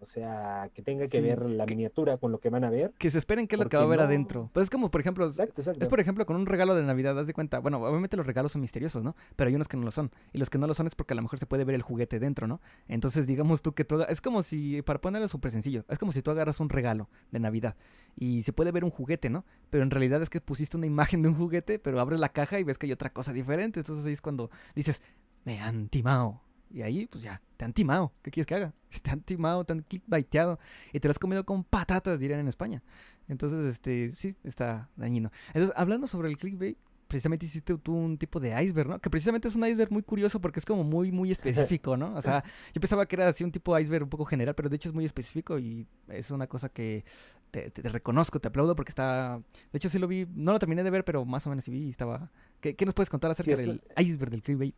O 0.00 0.06
sea, 0.06 0.70
que 0.72 0.82
tenga 0.82 1.08
que 1.08 1.20
ver 1.20 1.42
la 1.50 1.66
miniatura 1.66 2.18
con 2.18 2.30
lo 2.30 2.38
que 2.38 2.50
van 2.50 2.64
a 2.64 2.70
ver. 2.70 2.92
Que 2.98 3.10
se 3.10 3.18
esperen 3.18 3.48
qué 3.48 3.56
es 3.56 3.62
lo 3.62 3.68
que 3.68 3.76
va 3.76 3.82
a 3.82 3.86
ver 3.86 4.00
adentro. 4.00 4.48
Pues 4.52 4.64
es 4.64 4.70
como, 4.70 4.90
por 4.90 5.00
ejemplo, 5.00 5.26
exacto, 5.26 5.60
exacto. 5.60 5.82
es 5.82 5.88
por 5.88 5.98
ejemplo 5.98 6.24
con 6.24 6.36
un 6.36 6.46
regalo 6.46 6.74
de 6.74 6.82
Navidad, 6.82 7.18
haz 7.18 7.26
de 7.26 7.34
cuenta. 7.34 7.58
Bueno, 7.58 7.82
obviamente 7.82 8.16
los 8.16 8.26
regalos 8.26 8.52
son 8.52 8.60
misteriosos, 8.60 9.02
¿no? 9.02 9.16
Pero 9.34 9.48
hay 9.48 9.54
unos 9.56 9.66
que 9.66 9.76
no 9.76 9.84
lo 9.84 9.90
son. 9.90 10.12
Y 10.32 10.38
los 10.38 10.50
que 10.50 10.58
no 10.58 10.66
lo 10.66 10.74
son 10.74 10.86
es 10.86 10.94
porque 10.94 11.14
a 11.14 11.16
lo 11.16 11.22
mejor 11.22 11.38
se 11.38 11.46
puede 11.46 11.64
ver 11.64 11.74
el 11.74 11.82
juguete 11.82 12.20
dentro, 12.20 12.46
¿no? 12.46 12.60
Entonces, 12.86 13.26
digamos 13.26 13.60
tú 13.62 13.74
que 13.74 13.84
tú 13.84 14.02
Es 14.08 14.20
como 14.20 14.42
si, 14.42 14.82
para 14.82 15.00
ponerlo 15.00 15.26
súper 15.28 15.50
sencillo, 15.50 15.84
es 15.88 15.98
como 15.98 16.12
si 16.12 16.22
tú 16.22 16.30
agarras 16.30 16.60
un 16.60 16.68
regalo 16.68 17.08
de 17.32 17.40
Navidad 17.40 17.76
y 18.16 18.42
se 18.42 18.52
puede 18.52 18.70
ver 18.72 18.84
un 18.84 18.90
juguete, 18.90 19.30
¿no? 19.30 19.44
Pero 19.70 19.82
en 19.82 19.90
realidad 19.90 20.22
es 20.22 20.30
que 20.30 20.40
pusiste 20.40 20.76
una 20.76 20.86
imagen 20.86 21.22
de 21.22 21.28
un 21.28 21.34
juguete, 21.34 21.78
pero 21.78 22.00
abres 22.00 22.20
la 22.20 22.28
caja 22.28 22.60
y 22.60 22.64
ves 22.64 22.78
que 22.78 22.86
hay 22.86 22.92
otra 22.92 23.10
cosa 23.10 23.32
diferente. 23.32 23.80
Entonces 23.80 24.06
ahí 24.06 24.12
es 24.12 24.20
cuando 24.20 24.50
dices, 24.74 25.02
me 25.44 25.60
han 25.60 25.88
timado 25.88 26.42
y 26.70 26.82
ahí, 26.82 27.06
pues 27.06 27.22
ya, 27.22 27.40
te 27.56 27.64
han 27.64 27.72
timado. 27.72 28.12
¿Qué 28.22 28.30
quieres 28.30 28.46
que 28.46 28.54
haga? 28.54 28.74
Te 29.02 29.10
han 29.10 29.20
timado, 29.20 29.64
te 29.64 29.74
han 29.74 29.82
clickbaiteado. 29.82 30.58
Y 30.92 31.00
te 31.00 31.08
lo 31.08 31.10
has 31.10 31.18
comido 31.18 31.44
con 31.44 31.62
patatas, 31.62 32.18
dirían 32.18 32.40
en 32.40 32.48
España. 32.48 32.82
Entonces, 33.28 33.64
este, 33.66 34.12
sí, 34.12 34.34
está 34.44 34.88
dañino. 34.96 35.30
Entonces, 35.48 35.72
hablando 35.76 36.06
sobre 36.06 36.30
el 36.30 36.38
clickbait, 36.38 36.78
precisamente 37.08 37.46
hiciste 37.46 37.76
tú 37.78 37.94
un 37.94 38.18
tipo 38.18 38.38
de 38.38 38.62
iceberg, 38.62 38.88
¿no? 38.88 38.98
Que 39.00 39.10
precisamente 39.10 39.48
es 39.48 39.56
un 39.56 39.66
iceberg 39.66 39.90
muy 39.90 40.02
curioso 40.02 40.40
porque 40.40 40.60
es 40.60 40.66
como 40.66 40.84
muy, 40.84 41.10
muy 41.10 41.32
específico, 41.32 41.96
¿no? 41.96 42.14
O 42.14 42.22
sea, 42.22 42.44
yo 42.74 42.80
pensaba 42.80 43.06
que 43.06 43.16
era 43.16 43.28
así 43.28 43.42
un 43.42 43.50
tipo 43.50 43.74
de 43.74 43.82
iceberg 43.82 44.04
un 44.04 44.10
poco 44.10 44.26
general, 44.26 44.54
pero 44.54 44.68
de 44.68 44.76
hecho 44.76 44.90
es 44.90 44.94
muy 44.94 45.04
específico 45.04 45.58
y 45.58 45.86
es 46.08 46.30
una 46.30 46.46
cosa 46.46 46.68
que 46.68 47.04
te, 47.50 47.70
reconozco, 47.82 48.40
te 48.40 48.48
aplaudo 48.48 48.76
porque 48.76 48.90
está... 48.90 49.42
De 49.72 49.76
hecho 49.78 49.88
sí 49.88 49.98
lo 49.98 50.06
vi, 50.06 50.26
no 50.34 50.52
lo 50.52 50.58
terminé 50.58 50.82
de 50.82 50.90
ver, 50.90 51.04
pero 51.04 51.24
más 51.24 51.46
o 51.46 51.50
menos 51.50 51.64
sí 51.64 51.70
vi 51.70 51.84
y 51.84 51.88
estaba... 51.88 52.30
¿Qué, 52.60 52.76
qué 52.76 52.84
nos 52.84 52.94
puedes 52.94 53.10
contar 53.10 53.30
acerca 53.30 53.56
del 53.56 53.82
iceberg 53.96 54.30
del 54.30 54.42
clickbait? 54.42 54.74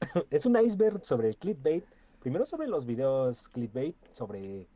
es 0.30 0.46
un 0.46 0.56
iceberg 0.56 1.04
sobre 1.04 1.28
el 1.28 1.36
clickbait. 1.36 1.84
Primero 2.20 2.44
sobre 2.44 2.68
los 2.68 2.84
videos 2.84 3.48
clickbait, 3.48 3.96
sobre 4.12 4.66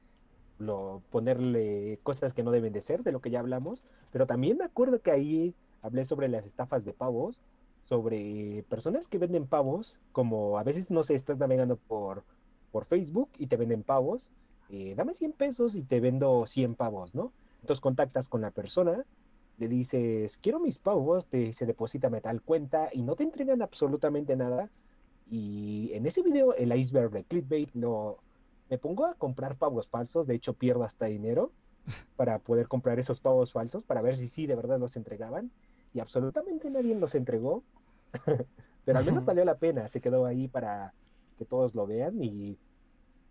lo, 0.58 1.02
ponerle 1.10 1.98
cosas 2.02 2.34
que 2.34 2.42
no 2.42 2.50
deben 2.50 2.72
de 2.72 2.80
ser, 2.80 3.02
de 3.02 3.12
lo 3.12 3.20
que 3.20 3.30
ya 3.30 3.40
hablamos. 3.40 3.84
Pero 4.10 4.26
también 4.26 4.58
me 4.58 4.64
acuerdo 4.64 5.00
que 5.00 5.10
ahí 5.10 5.54
hablé 5.82 6.04
sobre 6.04 6.28
las 6.28 6.46
estafas 6.46 6.84
de 6.84 6.92
pavos, 6.92 7.42
sobre 7.84 8.64
personas 8.68 9.08
que 9.08 9.18
venden 9.18 9.46
pavos, 9.46 9.98
como 10.12 10.58
a 10.58 10.62
veces, 10.62 10.90
no 10.90 11.02
sé, 11.02 11.14
estás 11.14 11.38
navegando 11.38 11.76
por, 11.76 12.24
por 12.70 12.84
Facebook 12.84 13.30
y 13.38 13.48
te 13.48 13.56
venden 13.56 13.82
pavos. 13.82 14.30
Eh, 14.70 14.94
dame 14.96 15.14
100 15.14 15.32
pesos 15.32 15.74
y 15.74 15.82
te 15.82 16.00
vendo 16.00 16.46
100 16.46 16.76
pavos, 16.76 17.14
¿no? 17.14 17.32
Entonces 17.60 17.80
contactas 17.80 18.28
con 18.28 18.40
la 18.40 18.50
persona, 18.50 19.04
le 19.58 19.68
dices, 19.68 20.38
quiero 20.38 20.58
mis 20.58 20.78
pavos, 20.78 21.26
te, 21.26 21.52
se 21.52 21.66
deposita 21.66 22.10
tal 22.20 22.42
cuenta 22.42 22.88
y 22.92 23.02
no 23.02 23.14
te 23.14 23.22
entregan 23.22 23.62
absolutamente 23.62 24.34
nada 24.34 24.70
y 25.32 25.90
en 25.94 26.04
ese 26.04 26.20
video, 26.20 26.54
el 26.54 26.76
iceberg 26.76 27.10
de 27.10 27.24
clickbait, 27.24 27.72
no, 27.72 28.18
me 28.68 28.76
pongo 28.76 29.06
a 29.06 29.14
comprar 29.14 29.56
pavos 29.56 29.88
falsos, 29.88 30.26
de 30.26 30.34
hecho 30.34 30.52
pierdo 30.52 30.84
hasta 30.84 31.06
dinero 31.06 31.52
para 32.16 32.38
poder 32.38 32.68
comprar 32.68 32.98
esos 32.98 33.18
pavos 33.18 33.50
falsos, 33.50 33.86
para 33.86 34.02
ver 34.02 34.14
si 34.14 34.28
sí 34.28 34.46
de 34.46 34.56
verdad 34.56 34.78
los 34.78 34.94
entregaban. 34.94 35.50
Y 35.94 36.00
absolutamente 36.00 36.68
nadie 36.70 37.00
los 37.00 37.14
entregó, 37.14 37.62
pero 38.84 38.98
al 38.98 39.06
menos 39.06 39.24
valió 39.24 39.42
la 39.46 39.56
pena, 39.56 39.88
se 39.88 40.02
quedó 40.02 40.26
ahí 40.26 40.48
para 40.48 40.92
que 41.38 41.46
todos 41.46 41.74
lo 41.74 41.86
vean 41.86 42.22
y 42.22 42.58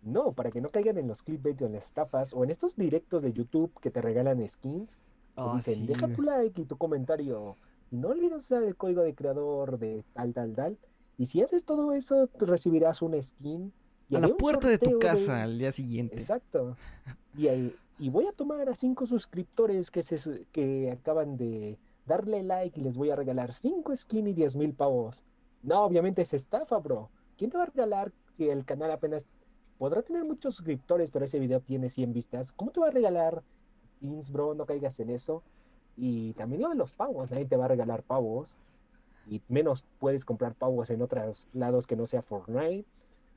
no, 0.02 0.32
para 0.32 0.50
que 0.50 0.60
no 0.60 0.70
caigan 0.70 0.98
en 0.98 1.06
los 1.06 1.22
clickbait 1.22 1.62
o 1.62 1.66
en 1.66 1.74
las 1.74 1.86
estafas 1.86 2.34
o 2.34 2.42
en 2.42 2.50
estos 2.50 2.74
directos 2.74 3.22
de 3.22 3.32
YouTube 3.32 3.72
que 3.80 3.92
te 3.92 4.02
regalan 4.02 4.48
skins. 4.48 4.98
Oh, 5.36 5.54
dicen, 5.54 5.86
deja 5.86 6.08
tu 6.08 6.22
like 6.22 6.62
y 6.62 6.64
tu 6.64 6.76
comentario 6.76 7.56
y 7.92 7.96
no 7.96 8.08
olvides 8.08 8.38
usar 8.38 8.64
el 8.64 8.74
código 8.74 9.02
de 9.02 9.14
creador 9.14 9.78
de 9.78 10.02
tal, 10.14 10.32
tal, 10.32 10.54
tal. 10.54 10.78
Y 11.18 11.26
si 11.26 11.42
haces 11.42 11.64
todo 11.64 11.92
eso, 11.92 12.28
recibirás 12.38 13.02
un 13.02 13.20
skin. 13.20 13.72
Y 14.08 14.16
a 14.16 14.20
la 14.20 14.28
puerta 14.28 14.68
de 14.68 14.78
tu 14.78 14.98
casa 14.98 15.42
al 15.42 15.58
día 15.58 15.72
siguiente. 15.72 16.16
Exacto. 16.16 16.76
Y, 17.36 17.48
y 17.98 18.10
voy 18.10 18.26
a 18.26 18.32
tomar 18.32 18.68
a 18.68 18.74
cinco 18.74 19.06
suscriptores 19.06 19.90
que, 19.90 20.02
se, 20.02 20.46
que 20.52 20.90
acaban 20.90 21.36
de 21.36 21.78
darle 22.06 22.42
like 22.42 22.78
y 22.78 22.82
les 22.82 22.96
voy 22.96 23.10
a 23.10 23.16
regalar 23.16 23.54
cinco 23.54 23.94
skins 23.94 24.28
y 24.28 24.32
diez 24.32 24.56
mil 24.56 24.74
pavos. 24.74 25.24
No, 25.62 25.84
obviamente 25.84 26.22
es 26.22 26.34
estafa, 26.34 26.78
bro. 26.78 27.08
¿Quién 27.38 27.50
te 27.50 27.56
va 27.56 27.62
a 27.64 27.66
regalar 27.66 28.12
si 28.30 28.48
el 28.48 28.64
canal 28.64 28.90
apenas 28.90 29.26
podrá 29.78 30.02
tener 30.02 30.24
muchos 30.24 30.56
suscriptores, 30.56 31.10
pero 31.10 31.24
ese 31.24 31.38
video 31.38 31.60
tiene 31.60 31.88
100 31.88 32.12
vistas? 32.12 32.52
¿Cómo 32.52 32.70
te 32.70 32.80
va 32.80 32.88
a 32.88 32.90
regalar 32.90 33.42
skins, 33.86 34.30
bro? 34.30 34.54
No 34.54 34.66
caigas 34.66 34.98
en 35.00 35.10
eso. 35.10 35.42
Y 35.96 36.32
también 36.34 36.62
lo 36.62 36.68
de 36.68 36.74
los 36.74 36.92
pavos, 36.92 37.30
nadie 37.30 37.44
te 37.44 37.56
va 37.56 37.66
a 37.66 37.68
regalar 37.68 38.02
pavos 38.02 38.56
y 39.28 39.42
menos 39.48 39.84
puedes 39.98 40.24
comprar 40.24 40.54
pavos 40.54 40.90
en 40.90 41.02
otros 41.02 41.48
lados 41.52 41.86
que 41.86 41.96
no 41.96 42.06
sea 42.06 42.22
Fortnite. 42.22 42.86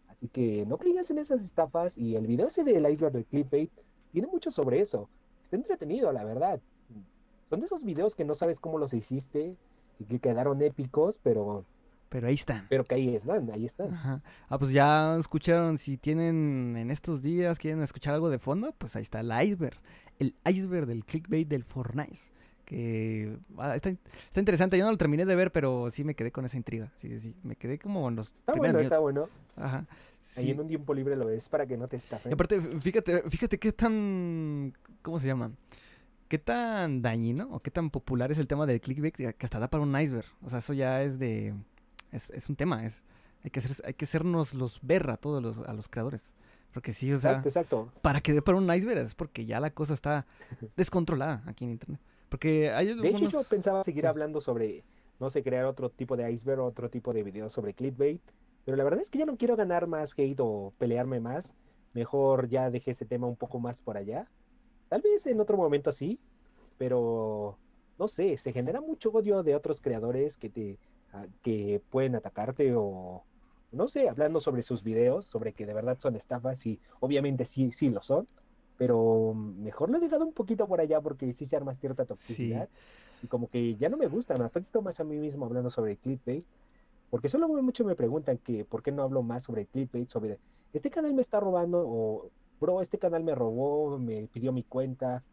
Así 0.08 0.28
que 0.28 0.66
no 0.66 0.78
caigas 0.78 1.12
en 1.12 1.18
esas 1.18 1.42
estafas 1.42 1.98
y 1.98 2.16
el 2.16 2.28
video 2.28 2.48
ese 2.48 2.64
del 2.64 2.90
iceberg 2.90 3.14
del 3.14 3.26
clickbait 3.26 3.70
tiene 4.12 4.28
mucho 4.28 4.50
sobre 4.50 4.80
eso. 4.80 5.10
Está 5.44 5.58
entretenido, 5.58 6.12
la 6.12 6.24
verdad. 6.24 6.62
Son 7.46 7.60
de 7.60 7.66
esos 7.66 7.84
videos 7.84 8.16
que 8.16 8.26
no 8.26 8.34
sabes 8.34 8.60
cómo 8.60 8.78
los 8.78 8.94
hiciste 8.94 9.56
y 10.00 10.06
que 10.06 10.20
quedaron 10.20 10.62
épicos, 10.62 11.20
pero 11.22 11.66
Pero 12.10 12.28
ahí 12.28 12.34
están. 12.34 12.66
Pero 12.70 12.84
que 12.86 12.96
ahí 12.96 13.16
están, 13.16 13.52
ahí 13.52 13.66
están. 13.66 13.94
Ajá. 13.94 14.24
Ah, 14.48 14.58
pues 14.58 14.72
ya 14.72 15.18
escucharon, 15.18 15.78
si 15.78 15.98
tienen 15.98 16.76
en 16.78 16.92
estos 16.92 17.22
días, 17.22 17.60
quieren 17.60 17.82
escuchar 17.82 18.14
algo 18.14 18.30
de 18.30 18.40
fondo, 18.40 18.74
pues 18.78 18.96
ahí 18.96 19.04
está 19.04 19.20
el 19.20 19.32
iceberg. 19.44 19.78
El 20.18 20.34
iceberg 20.50 20.88
del 20.88 21.04
clickbait 21.04 21.48
del 21.48 21.64
Fortnite. 21.64 22.32
Que 22.66 23.38
ah, 23.58 23.76
está, 23.76 23.90
está 23.90 24.40
interesante, 24.40 24.78
yo 24.78 24.86
no 24.86 24.92
lo 24.92 24.98
terminé 24.98 25.26
de 25.26 25.36
ver, 25.36 25.52
pero 25.52 25.90
sí 25.92 26.04
me 26.04 26.16
quedé 26.16 26.32
con 26.32 26.46
esa 26.46 26.58
intriga. 26.58 26.92
Sí, 26.98 27.10
sí, 27.10 27.20
sí. 27.20 27.36
Me 27.44 27.56
quedé 27.56 27.78
como 27.80 28.08
en 28.10 28.16
los 28.16 28.28
Está 28.34 28.54
bueno, 28.54 28.80
está 28.80 29.00
bueno. 29.00 29.30
Ajá. 29.56 29.86
Ahí 30.38 30.46
Sí. 30.46 30.52
en 30.52 30.60
un 30.60 30.68
tiempo 30.68 30.94
libre 30.96 31.16
lo 31.16 31.28
ves 31.28 31.48
para 31.50 31.68
que 31.68 31.78
no 31.78 31.88
te 31.88 31.96
Y 31.98 32.00
estafen. 32.00 32.34
aparte, 32.34 32.60
fíjate, 32.60 33.22
fíjate 33.30 33.60
qué 33.60 33.72
tan, 33.72 34.74
¿cómo 35.04 35.20
se 35.20 35.28
llama? 35.28 35.52
¿Qué 36.28 36.40
tan 36.40 37.04
dañino 37.04 37.48
o 37.52 37.60
qué 37.60 37.70
tan 37.70 37.92
popular 37.92 38.32
es 38.32 38.40
el 38.40 38.48
tema 38.48 38.66
del 38.66 38.82
clickbait 38.82 39.14
que 39.16 39.36
hasta 39.46 39.60
da 39.60 39.70
para 39.70 39.84
un 39.84 39.96
iceberg? 40.02 40.26
O 40.42 40.50
sea, 40.50 40.58
eso 40.60 40.74
ya 40.74 41.04
es 41.04 41.20
de, 41.20 41.54
es, 42.12 42.32
es 42.32 42.50
un 42.50 42.56
tema, 42.56 42.84
es, 42.88 43.04
hay 43.44 43.52
que 43.52 43.60
hacer, 43.60 43.86
hay 43.86 43.94
que 43.94 44.06
hacernos 44.06 44.56
los 44.56 44.80
ver 44.82 45.08
a 45.12 45.18
todos 45.18 45.44
los, 45.44 45.60
a 45.60 45.74
los 45.74 45.88
creadores. 45.88 46.34
Porque 46.74 46.92
sí, 46.92 47.14
o 47.14 47.20
sea, 47.20 47.34
Exacto, 47.38 47.48
exacto. 47.50 47.92
para 48.02 48.20
que 48.20 48.34
dé 48.34 48.42
para 48.42 48.58
un 48.58 48.74
iceberg 48.74 48.98
es 49.06 49.14
porque 49.14 49.46
ya 49.46 49.60
la 49.60 49.70
cosa 49.70 49.94
está 49.94 50.26
descontrolada 50.76 51.44
aquí 51.46 51.64
en 51.66 51.72
internet. 51.72 52.02
Porque 52.36 52.70
hay 52.70 52.94
De 52.94 53.08
hecho, 53.08 53.30
yo 53.30 53.44
pensaba 53.44 53.82
seguir 53.82 54.06
hablando 54.08 54.42
sobre, 54.42 54.84
no 55.22 55.30
sé, 55.30 55.42
crear 55.42 55.64
otro 55.64 55.90
tipo 55.90 56.18
de 56.18 56.30
iceberg, 56.30 56.60
otro 56.60 56.90
tipo 56.90 57.14
de 57.14 57.24
videos 57.24 57.54
sobre 57.54 57.74
clickbait. 57.74 58.20
Pero 58.66 58.76
la 58.76 58.84
verdad 58.84 59.00
es 59.00 59.10
que 59.10 59.20
ya 59.20 59.26
no 59.26 59.38
quiero 59.38 59.56
ganar 59.56 59.88
más 59.88 60.14
hate 60.18 60.42
o 60.42 60.74
pelearme 60.78 61.22
más. 61.22 61.56
Mejor 61.94 62.50
ya 62.50 62.70
dejé 62.70 62.92
ese 62.92 63.06
tema 63.06 63.26
un 63.26 63.38
poco 63.38 63.58
más 63.60 63.80
por 63.80 63.96
allá. 63.96 64.30
Tal 64.90 65.02
vez 65.02 65.26
en 65.28 65.40
otro 65.40 65.56
momento 65.56 65.94
sí, 65.94 66.20
pero 66.78 67.58
no 67.98 68.10
sé, 68.10 68.36
se 68.36 68.52
genera 68.52 68.82
mucho 68.82 69.12
odio 69.12 69.42
de 69.44 69.56
otros 69.56 69.80
creadores 69.80 70.38
que 70.38 70.50
te 70.50 70.78
a- 71.14 71.28
que 71.42 71.82
pueden 71.90 72.16
atacarte 72.16 72.74
o 72.76 73.24
no 73.72 73.88
sé, 73.88 74.10
hablando 74.10 74.42
sobre 74.42 74.62
sus 74.62 74.84
videos, 74.84 75.26
sobre 75.26 75.54
que 75.54 75.66
de 75.66 75.74
verdad 75.74 75.98
son 76.00 76.18
estafas 76.18 76.66
y 76.66 76.82
obviamente 77.00 77.46
sí, 77.46 77.72
sí 77.72 77.90
lo 77.90 78.02
son, 78.02 78.28
pero 78.78 79.34
mejor 79.34 79.90
lo 79.90 79.98
he 79.98 80.02
dejado 80.02 80.26
un 80.26 80.34
poquito 80.34 80.68
por 80.68 80.82
allá 80.82 81.02
porque 81.02 81.34
sí 81.34 81.46
se 81.46 81.56
arma 81.56 81.74
cierta 81.74 82.06
toxicidad 82.06 82.70
y 83.24 83.28
como 83.28 83.50
que 83.50 83.76
ya 83.76 83.90
no 83.90 83.98
me 83.98 84.08
gusta, 84.08 84.36
me 84.36 84.46
afecto 84.46 84.82
más 84.82 85.00
a 85.00 85.04
mí 85.04 85.18
mismo 85.18 85.46
hablando 85.46 85.70
sobre 85.70 85.98
clickbait, 85.98 86.46
porque 87.10 87.30
solo 87.30 87.48
mucho 87.48 87.86
me 87.86 87.96
preguntan 87.96 88.38
que 88.38 88.66
por 88.66 88.84
qué 88.84 88.92
no 88.92 89.04
hablo 89.04 89.24
más 89.24 89.44
sobre 89.44 89.66
clickbait, 89.66 90.10
sobre 90.10 90.40
este 90.74 90.90
canal 90.90 91.14
me 91.14 91.22
está 91.22 91.40
robando 91.40 91.84
o 91.88 92.30
bro, 92.60 92.82
este 92.82 92.98
canal 92.98 93.24
me 93.24 93.36
robó, 93.36 93.98
me 93.98 94.28
pidió 94.28 94.52
mi 94.52 94.64
cuenta, 94.64 95.24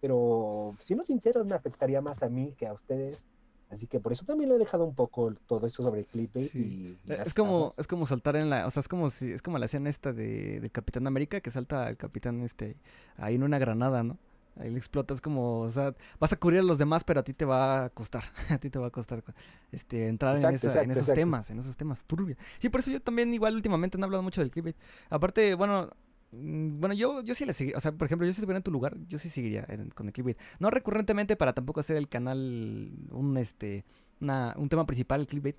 pero 0.00 0.72
siendo 0.80 1.04
sinceros 1.04 1.46
me 1.46 1.54
afectaría 1.54 2.00
más 2.00 2.22
a 2.22 2.28
mí 2.28 2.54
que 2.56 2.66
a 2.66 2.72
ustedes. 2.72 3.26
Así 3.70 3.86
que 3.86 4.00
por 4.00 4.12
eso 4.12 4.24
también 4.24 4.48
lo 4.48 4.56
he 4.56 4.58
dejado 4.58 4.84
un 4.84 4.94
poco 4.94 5.34
todo 5.46 5.66
eso 5.66 5.82
sobre 5.82 6.04
clickbait 6.04 6.50
Sí. 6.50 6.58
y, 7.04 7.08
y 7.08 7.12
Eh, 7.12 7.18
Es 7.26 7.34
como, 7.34 7.70
es 7.76 7.86
como 7.86 8.06
saltar 8.06 8.36
en 8.36 8.48
la, 8.48 8.66
o 8.66 8.70
sea, 8.70 8.80
es 8.80 8.88
como 8.88 9.10
si, 9.10 9.30
es 9.30 9.42
como 9.42 9.58
la 9.58 9.66
escena 9.66 9.90
esta 9.90 10.12
de, 10.12 10.60
del 10.60 10.70
Capitán 10.70 11.06
América 11.06 11.40
que 11.40 11.50
salta 11.50 11.88
el 11.90 11.96
Capitán 11.98 12.42
este 12.42 12.76
ahí 13.16 13.34
en 13.34 13.42
una 13.42 13.58
granada, 13.58 14.02
¿no? 14.02 14.16
Ahí 14.56 14.70
le 14.70 14.78
explota, 14.78 15.14
es 15.14 15.20
como, 15.20 15.60
o 15.60 15.70
sea, 15.70 15.94
vas 16.18 16.32
a 16.32 16.36
cubrir 16.36 16.58
a 16.60 16.62
los 16.64 16.78
demás, 16.78 17.04
pero 17.04 17.20
a 17.20 17.22
ti 17.22 17.32
te 17.32 17.44
va 17.44 17.84
a 17.84 17.90
costar, 17.90 18.24
a 18.50 18.58
ti 18.58 18.70
te 18.70 18.78
va 18.78 18.86
a 18.88 18.90
costar 18.90 19.22
este 19.70 20.08
entrar 20.08 20.32
en, 20.36 20.38
Exacto, 20.38 20.66
esa- 20.66 20.82
en 20.82 20.90
esos 20.90 21.02
exacto. 21.02 21.20
temas, 21.20 21.50
en 21.50 21.58
esos 21.60 21.76
temas 21.76 22.04
turbios. 22.06 22.38
Sí, 22.58 22.68
por 22.70 22.80
eso 22.80 22.90
yo 22.90 23.00
también 23.00 23.32
igual 23.34 23.54
últimamente 23.54 23.98
no 23.98 24.04
he 24.04 24.06
hablado 24.06 24.22
mucho 24.22 24.40
del 24.40 24.50
clickbait. 24.50 24.76
Aparte, 25.10 25.54
bueno, 25.54 25.90
bueno, 26.30 26.94
yo, 26.94 27.22
yo 27.22 27.34
sí 27.34 27.44
le 27.46 27.52
seguiría, 27.54 27.78
o 27.78 27.80
sea, 27.80 27.92
por 27.92 28.06
ejemplo, 28.06 28.26
yo 28.26 28.32
si 28.32 28.40
estuviera 28.40 28.58
en 28.58 28.62
tu 28.62 28.70
lugar, 28.70 28.96
yo 29.08 29.18
sí 29.18 29.28
seguiría 29.30 29.64
en- 29.68 29.90
con 29.90 30.06
el 30.06 30.12
clickbait. 30.12 30.38
No 30.58 30.70
recurrentemente 30.70 31.36
para 31.36 31.52
tampoco 31.54 31.80
hacer 31.80 31.96
el 31.96 32.08
canal 32.08 32.90
un 33.10 33.36
este 33.38 33.84
una, 34.20 34.54
un 34.58 34.68
tema 34.68 34.84
principal, 34.86 35.20
el 35.20 35.26
clickbait. 35.26 35.56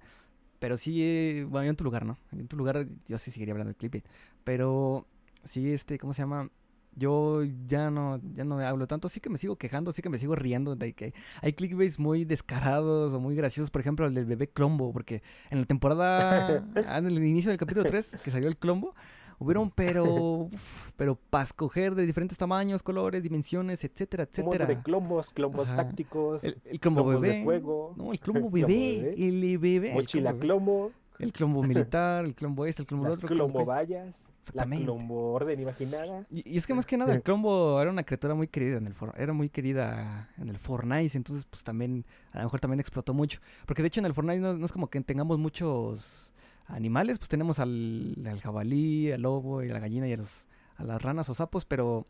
Pero 0.60 0.76
sí, 0.78 1.02
eh, 1.02 1.46
bueno, 1.50 1.66
yo 1.66 1.70
en 1.70 1.76
tu 1.78 1.86
lugar, 1.86 2.06
¿no? 2.06 2.18
En 2.34 2.48
tu 2.48 2.58
lugar 2.58 2.86
yo 3.08 3.18
sí 3.18 3.32
seguiría 3.32 3.54
hablando 3.54 3.70
del 3.70 3.78
clickbait. 3.78 4.06
Pero 4.44 5.06
sí, 5.46 5.72
este, 5.72 5.98
¿cómo 5.98 6.14
se 6.14 6.22
llama? 6.22 6.50
Yo 6.96 7.44
ya 7.68 7.90
no, 7.92 8.20
ya 8.34 8.44
no 8.44 8.60
hablo 8.60 8.86
tanto, 8.86 9.08
sí 9.08 9.22
que 9.22 9.30
me 9.30 9.38
sigo 9.38 9.56
quejando, 9.56 9.94
sí 9.94 10.02
que 10.02 10.10
me 10.10 10.18
sigo 10.18 10.36
riendo 10.36 10.76
de 10.76 10.92
que 10.94 11.14
hay 11.42 11.54
clickbaits 11.54 11.98
muy 11.98 12.26
descarados 12.26 13.14
o 13.14 13.20
muy 13.22 13.36
graciosos, 13.36 13.70
por 13.72 13.80
ejemplo, 13.80 14.06
el 14.06 14.14
del 14.14 14.26
bebé 14.26 14.50
Clombo, 14.50 14.92
porque 14.92 15.22
en 15.50 15.60
la 15.62 15.66
temporada, 15.66 16.66
ah, 16.88 16.98
en 16.98 17.06
el 17.08 17.24
inicio 17.24 17.50
del 17.52 17.58
capítulo 17.60 17.86
3, 17.86 18.18
que 18.24 18.32
salió 18.32 18.50
el 18.50 18.58
Clombo, 18.58 18.96
hubieron 19.40 19.72
pero, 19.72 20.04
uf, 20.52 20.90
pero 20.96 21.16
para 21.30 21.46
escoger 21.46 21.96
de 21.96 22.06
diferentes 22.06 22.38
tamaños, 22.38 22.84
colores, 22.84 23.24
dimensiones, 23.24 23.84
etcétera, 23.84 24.24
Un 24.38 24.44
montón 24.46 24.58
de 24.60 24.64
etcétera. 24.66 24.84
clombos, 24.84 25.30
clombos 25.30 25.68
Ajá. 25.70 25.78
tácticos, 25.86 26.44
El, 26.44 26.62
el 26.66 26.80
Clombo 26.80 27.04
clombos 27.04 27.22
de 27.22 27.30
bebé. 27.30 27.44
fuego, 27.44 27.94
No, 27.98 28.12
el 28.12 28.20
Clombo 28.22 28.50
bebé, 28.52 29.14
el 29.18 29.58
bebé. 29.58 29.90
el 29.90 29.94
mochila 29.96 30.34
Clombo 30.34 30.92
El 31.20 31.32
clombo 31.34 31.64
militar, 31.64 32.26
el 32.26 32.36
clombo 32.36 32.66
este, 32.66 32.84
el 32.84 32.88
clombo 32.88 33.06
las 33.08 33.18
otro. 33.18 33.28
el 33.28 33.36
clombo 33.36 33.66
vallas, 33.66 34.24
la 34.54 34.66
clombo 34.66 35.34
orden 35.34 35.60
imaginada. 35.60 36.26
Y, 36.32 36.50
y 36.54 36.58
es 36.58 36.66
que 36.66 36.74
más 36.74 36.86
que 36.86 36.96
nada 36.98 37.14
el 37.14 37.22
clombo 37.22 37.80
era 37.82 37.92
una 37.92 38.04
criatura 38.04 38.36
muy 38.36 38.48
querida 38.48 38.78
en 38.78 38.88
el 38.88 38.94
for- 38.94 39.14
era 39.18 39.34
muy 39.34 39.50
querida 39.50 40.30
en 40.38 40.48
el 40.50 40.58
Fortnite, 40.58 41.18
entonces 41.18 41.46
pues 41.50 41.64
también, 41.64 42.06
a 42.32 42.38
lo 42.40 42.44
mejor 42.46 42.60
también 42.62 42.80
explotó 42.80 43.14
mucho. 43.14 43.40
Porque 43.66 43.82
de 43.84 43.90
hecho 43.90 44.00
en 44.00 44.06
el 44.06 44.14
Fortnite 44.14 44.40
no, 44.40 44.54
no 44.56 44.66
es 44.66 44.72
como 44.72 44.90
que 44.90 45.00
tengamos 45.02 45.38
muchos 45.38 46.34
animales, 46.70 47.18
pues 47.18 47.30
tenemos 47.30 47.60
al, 47.60 48.16
al 48.26 48.40
jabalí, 48.40 49.12
al 49.12 49.22
lobo 49.22 49.64
y 49.64 49.70
a 49.70 49.74
la 49.74 49.80
gallina 49.80 50.08
y 50.08 50.14
a, 50.14 50.18
los, 50.18 50.48
a 50.78 50.84
las 50.84 51.02
ranas 51.02 51.28
o 51.30 51.34
sapos, 51.34 51.66
pero 51.66 52.06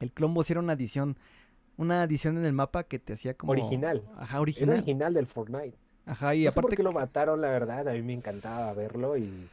el 0.00 0.12
clombo 0.12 0.42
sí 0.42 0.52
era 0.52 0.60
una 0.60 0.72
adición, 0.72 1.16
una 1.76 2.02
adición 2.02 2.36
en 2.38 2.44
el 2.44 2.52
mapa 2.52 2.84
que 2.84 2.98
te 2.98 3.12
hacía 3.12 3.34
como... 3.34 3.52
Original. 3.52 4.02
Ajá, 4.16 4.34
Era 4.36 4.40
original. 4.40 4.76
original 4.78 5.14
del 5.14 5.26
Fortnite. 5.26 5.76
Ajá, 6.06 6.34
y 6.34 6.44
no 6.44 6.50
sé 6.50 6.54
por 6.56 6.64
aparte... 6.64 6.76
qué 6.76 6.82
lo 6.82 6.92
mataron, 6.92 7.40
la 7.40 7.48
verdad, 7.48 7.88
a 7.88 7.92
mí 7.92 8.02
me 8.02 8.14
encantaba 8.14 8.72
verlo 8.74 9.16
y 9.16 9.48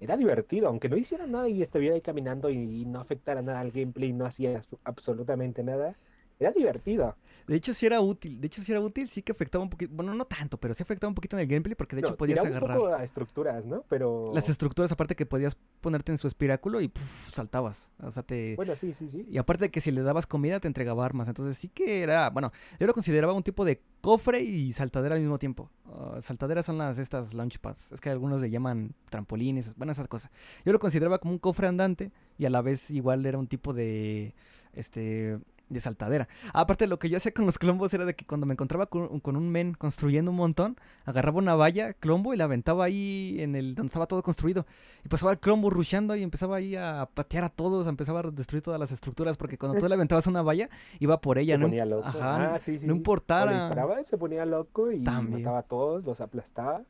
era 0.00 0.16
divertido, 0.16 0.68
aunque 0.68 0.88
no 0.88 0.96
hiciera 0.96 1.26
nada 1.26 1.48
y 1.48 1.60
estuviera 1.60 1.96
ahí 1.96 2.00
caminando 2.00 2.50
y, 2.50 2.56
y 2.56 2.84
no 2.84 3.00
afectara 3.00 3.42
nada 3.42 3.58
al 3.60 3.72
gameplay, 3.72 4.12
no 4.12 4.26
hacía 4.26 4.60
absolutamente 4.84 5.64
nada. 5.64 5.96
Era 6.38 6.52
divertido. 6.52 7.16
De 7.48 7.56
hecho, 7.56 7.72
sí 7.72 7.86
era 7.86 8.00
útil. 8.02 8.40
De 8.40 8.46
hecho, 8.46 8.62
sí 8.62 8.70
era 8.70 8.80
útil, 8.80 9.08
sí 9.08 9.22
que 9.22 9.32
afectaba 9.32 9.64
un 9.64 9.70
poquito. 9.70 9.92
Bueno, 9.94 10.14
no 10.14 10.26
tanto, 10.26 10.58
pero 10.58 10.74
sí 10.74 10.82
afectaba 10.82 11.08
un 11.08 11.14
poquito 11.14 11.34
en 11.36 11.40
el 11.40 11.48
gameplay 11.48 11.74
porque 11.74 11.96
de 11.96 12.00
hecho 12.00 12.10
No, 12.10 12.16
podías 12.18 12.40
tiraba 12.40 12.50
un 12.50 12.56
agarrar 12.58 12.78
poco 12.78 12.94
a 12.94 13.02
estructuras, 13.02 13.64
¿no? 13.64 13.84
Pero 13.88 14.32
las 14.34 14.50
estructuras, 14.50 14.92
aparte 14.92 15.16
que 15.16 15.24
podías 15.24 15.56
ponerte 15.80 16.12
en 16.12 16.18
su 16.18 16.28
espiráculo 16.28 16.82
y 16.82 16.88
puf, 16.88 17.32
saltabas. 17.32 17.88
O 18.02 18.10
sea, 18.10 18.22
te. 18.22 18.54
bueno, 18.56 18.76
sí, 18.76 18.92
sí, 18.92 19.08
sí. 19.08 19.26
Y 19.30 19.38
aparte 19.38 19.64
de 19.64 19.70
que 19.70 19.80
si 19.80 19.90
le 19.90 20.02
dabas 20.02 20.26
comida 20.26 20.60
te 20.60 20.68
entregaba 20.68 21.06
armas. 21.06 21.26
Entonces 21.26 21.56
sí 21.56 21.68
que 21.68 22.02
era. 22.02 22.28
Bueno, 22.28 22.52
yo 22.78 22.86
lo 22.86 22.92
consideraba 22.92 23.32
un 23.32 23.42
tipo 23.42 23.64
de 23.64 23.80
cofre 24.02 24.42
y 24.42 24.74
saltadera 24.74 25.14
al 25.14 25.22
mismo 25.22 25.38
tiempo. 25.38 25.70
Uh, 25.86 26.20
saltaderas 26.20 26.66
son 26.66 26.76
las 26.76 26.98
estas 26.98 27.32
launchpads. 27.32 27.92
Es 27.92 28.00
que 28.02 28.10
algunos 28.10 28.42
le 28.42 28.50
llaman 28.50 28.94
trampolines, 29.08 29.74
bueno, 29.76 29.92
esas 29.92 30.06
cosas. 30.06 30.30
Yo 30.66 30.72
lo 30.72 30.78
consideraba 30.78 31.18
como 31.18 31.32
un 31.32 31.38
cofre 31.38 31.66
andante 31.66 32.12
y 32.36 32.44
a 32.44 32.50
la 32.50 32.60
vez 32.60 32.90
igual 32.90 33.24
era 33.24 33.38
un 33.38 33.46
tipo 33.46 33.72
de. 33.72 34.34
Este. 34.74 35.38
De 35.68 35.80
saltadera. 35.80 36.28
Aparte, 36.54 36.86
lo 36.86 36.98
que 36.98 37.10
yo 37.10 37.18
hacía 37.18 37.32
con 37.32 37.44
los 37.44 37.58
clombos 37.58 37.92
era 37.92 38.06
de 38.06 38.14
que 38.14 38.24
cuando 38.24 38.46
me 38.46 38.54
encontraba 38.54 38.86
con, 38.86 39.20
con 39.20 39.36
un 39.36 39.50
men 39.50 39.74
construyendo 39.74 40.30
un 40.30 40.36
montón, 40.38 40.76
agarraba 41.04 41.38
una 41.38 41.54
valla, 41.54 41.92
clombo, 41.92 42.32
y 42.32 42.38
la 42.38 42.44
aventaba 42.44 42.84
ahí 42.84 43.36
en 43.40 43.54
el 43.54 43.74
donde 43.74 43.88
estaba 43.88 44.06
todo 44.06 44.22
construido. 44.22 44.64
Y 45.04 45.08
pasaba 45.08 45.32
el 45.32 45.38
clombo 45.38 45.68
rusheando 45.68 46.16
y 46.16 46.22
empezaba 46.22 46.56
ahí 46.56 46.74
a 46.74 47.08
patear 47.12 47.44
a 47.44 47.48
todos, 47.50 47.86
empezaba 47.86 48.20
a 48.20 48.22
destruir 48.30 48.62
todas 48.62 48.80
las 48.80 48.92
estructuras, 48.92 49.36
porque 49.36 49.58
cuando 49.58 49.78
tú 49.78 49.86
le 49.86 49.94
aventabas 49.94 50.26
una 50.26 50.40
valla, 50.40 50.70
iba 51.00 51.20
por 51.20 51.38
ella, 51.38 51.54
se 51.54 51.58
no, 51.58 51.66
ponía 51.66 51.84
loco. 51.84 52.06
Ajá, 52.08 52.54
ah, 52.54 52.58
sí, 52.58 52.78
sí. 52.78 52.86
no 52.86 52.94
importara. 52.94 53.52
disparaba, 53.52 54.02
se 54.02 54.16
ponía 54.16 54.46
loco 54.46 54.90
y 54.90 55.02
También. 55.02 55.42
mataba 55.42 55.58
a 55.58 55.62
todos, 55.64 56.04
los 56.04 56.20
aplastaba. 56.20 56.82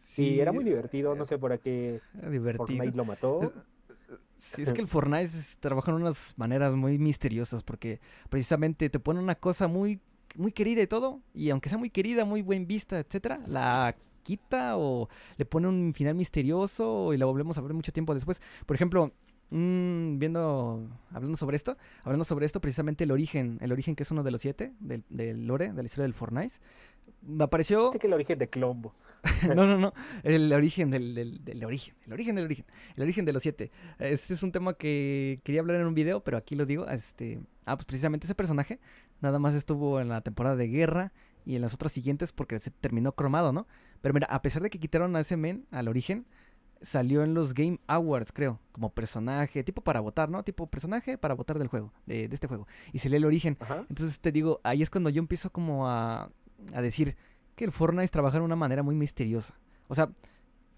Sí, 0.00 0.24
Sí, 0.24 0.40
era 0.40 0.52
muy 0.52 0.64
divertido. 0.64 1.14
No 1.14 1.24
sé 1.24 1.38
por 1.38 1.58
qué 1.60 2.00
divertido. 2.30 2.66
Fortnite 2.66 2.96
lo 2.96 3.04
mató. 3.04 3.42
Es- 3.42 3.52
Sí, 4.36 4.62
es 4.62 4.72
que 4.72 4.80
el 4.80 4.86
Fortnite 4.86 5.30
trabaja 5.60 5.90
en 5.90 5.96
unas 5.96 6.34
maneras 6.36 6.74
muy 6.74 6.98
misteriosas 6.98 7.64
porque 7.64 8.00
precisamente 8.30 8.88
te 8.88 9.00
pone 9.00 9.20
una 9.20 9.34
cosa 9.34 9.66
muy, 9.66 10.00
muy 10.36 10.52
querida 10.52 10.80
y 10.82 10.86
todo, 10.86 11.20
y 11.34 11.50
aunque 11.50 11.68
sea 11.68 11.78
muy 11.78 11.90
querida, 11.90 12.24
muy 12.24 12.42
buen 12.42 12.66
vista, 12.66 12.98
etcétera, 12.98 13.40
la 13.46 13.96
quita 14.22 14.76
o 14.76 15.08
le 15.36 15.44
pone 15.44 15.68
un 15.68 15.92
final 15.94 16.14
misterioso 16.14 17.12
y 17.12 17.16
la 17.16 17.26
volvemos 17.26 17.58
a 17.58 17.62
ver 17.62 17.74
mucho 17.74 17.92
tiempo 17.92 18.14
después. 18.14 18.40
Por 18.64 18.76
ejemplo, 18.76 19.12
mm, 19.50 20.18
viendo, 20.18 20.86
hablando 21.10 21.36
sobre 21.36 21.56
esto, 21.56 21.76
hablando 22.04 22.24
sobre 22.24 22.46
esto, 22.46 22.60
precisamente 22.60 23.04
el 23.04 23.10
origen, 23.10 23.58
el 23.60 23.72
origen 23.72 23.96
que 23.96 24.04
es 24.04 24.10
uno 24.10 24.22
de 24.22 24.30
los 24.30 24.40
siete 24.40 24.72
del, 24.80 25.04
del 25.08 25.46
lore, 25.46 25.72
de 25.72 25.82
la 25.82 25.86
historia 25.86 26.04
del 26.04 26.14
Fortnite, 26.14 26.54
me 27.22 27.44
apareció... 27.44 27.92
Sé 27.92 27.98
que 27.98 28.06
el 28.06 28.12
origen 28.12 28.38
de 28.38 28.48
Clombo. 28.48 28.94
No, 29.54 29.66
no, 29.66 29.78
no. 29.78 29.92
El 30.22 30.52
origen 30.52 30.90
del, 30.90 31.14
del, 31.14 31.44
del 31.44 31.64
origen. 31.64 31.94
El 32.06 32.12
origen 32.12 32.36
del 32.36 32.44
origen. 32.44 32.66
El 32.96 33.02
origen 33.02 33.24
de 33.24 33.32
los 33.32 33.42
siete. 33.42 33.70
Este 33.98 34.34
es 34.34 34.42
un 34.42 34.52
tema 34.52 34.74
que 34.74 35.40
quería 35.44 35.60
hablar 35.60 35.80
en 35.80 35.86
un 35.86 35.94
video, 35.94 36.22
pero 36.22 36.36
aquí 36.36 36.54
lo 36.54 36.66
digo. 36.66 36.86
Este. 36.88 37.40
Ah, 37.64 37.76
pues 37.76 37.84
precisamente 37.84 38.26
ese 38.26 38.34
personaje 38.34 38.80
nada 39.20 39.38
más 39.38 39.54
estuvo 39.54 40.00
en 40.00 40.08
la 40.08 40.20
temporada 40.20 40.56
de 40.56 40.68
guerra 40.68 41.12
y 41.44 41.56
en 41.56 41.62
las 41.62 41.74
otras 41.74 41.92
siguientes 41.92 42.32
porque 42.32 42.58
se 42.58 42.70
terminó 42.70 43.12
cromado, 43.12 43.52
¿no? 43.52 43.66
Pero 44.00 44.14
mira, 44.14 44.26
a 44.30 44.42
pesar 44.42 44.62
de 44.62 44.70
que 44.70 44.78
quitaron 44.78 45.16
a 45.16 45.20
ese 45.20 45.36
men 45.36 45.66
al 45.70 45.88
origen, 45.88 46.26
salió 46.80 47.22
en 47.22 47.34
los 47.34 47.54
Game 47.54 47.80
Awards, 47.86 48.32
creo, 48.32 48.60
como 48.72 48.90
personaje, 48.90 49.64
tipo 49.64 49.82
para 49.82 50.00
votar, 50.00 50.30
¿no? 50.30 50.42
Tipo 50.44 50.66
personaje 50.68 51.18
para 51.18 51.34
votar 51.34 51.58
del 51.58 51.68
juego, 51.68 51.92
de, 52.06 52.28
de 52.28 52.34
este 52.34 52.46
juego. 52.46 52.66
Y 52.92 53.00
se 53.00 53.08
lee 53.08 53.16
el 53.16 53.24
origen. 53.24 53.56
Ajá. 53.60 53.84
Entonces 53.88 54.20
te 54.20 54.30
digo, 54.30 54.60
ahí 54.62 54.82
es 54.82 54.90
cuando 54.90 55.10
yo 55.10 55.18
empiezo 55.18 55.50
como 55.50 55.88
a, 55.88 56.30
a 56.72 56.82
decir 56.82 57.16
que 57.54 57.64
el 57.64 57.72
Fortnite 57.72 58.08
trabaja 58.08 58.38
de 58.38 58.44
una 58.44 58.56
manera 58.56 58.82
muy 58.82 58.94
misteriosa. 58.94 59.54
O 59.88 59.94
sea, 59.94 60.10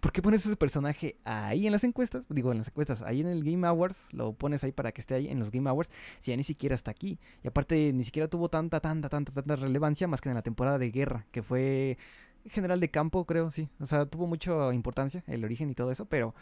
¿por 0.00 0.12
qué 0.12 0.22
pones 0.22 0.44
ese 0.46 0.56
personaje 0.56 1.16
ahí 1.24 1.66
en 1.66 1.72
las 1.72 1.84
encuestas? 1.84 2.24
Digo, 2.28 2.52
en 2.52 2.58
las 2.58 2.68
encuestas, 2.68 3.02
ahí 3.02 3.20
en 3.20 3.26
el 3.26 3.44
Game 3.44 3.66
Awards, 3.66 4.08
lo 4.12 4.32
pones 4.32 4.64
ahí 4.64 4.72
para 4.72 4.92
que 4.92 5.00
esté 5.00 5.14
ahí 5.14 5.28
en 5.28 5.38
los 5.38 5.50
Game 5.50 5.68
Awards, 5.68 5.90
si 6.20 6.30
ya 6.30 6.36
ni 6.36 6.42
siquiera 6.42 6.74
está 6.74 6.90
aquí. 6.90 7.18
Y 7.44 7.48
aparte, 7.48 7.92
ni 7.92 8.04
siquiera 8.04 8.28
tuvo 8.28 8.48
tanta, 8.48 8.80
tanta, 8.80 9.08
tanta, 9.08 9.32
tanta 9.32 9.56
relevancia 9.56 10.08
más 10.08 10.20
que 10.20 10.28
en 10.30 10.34
la 10.34 10.42
temporada 10.42 10.78
de 10.78 10.90
guerra, 10.90 11.26
que 11.30 11.42
fue 11.42 11.98
general 12.46 12.80
de 12.80 12.90
campo, 12.90 13.26
creo, 13.26 13.50
sí. 13.50 13.68
O 13.78 13.86
sea, 13.86 14.06
tuvo 14.06 14.26
mucha 14.26 14.72
importancia 14.72 15.22
el 15.26 15.44
origen 15.44 15.70
y 15.70 15.74
todo 15.74 15.90
eso, 15.90 16.06
pero 16.06 16.34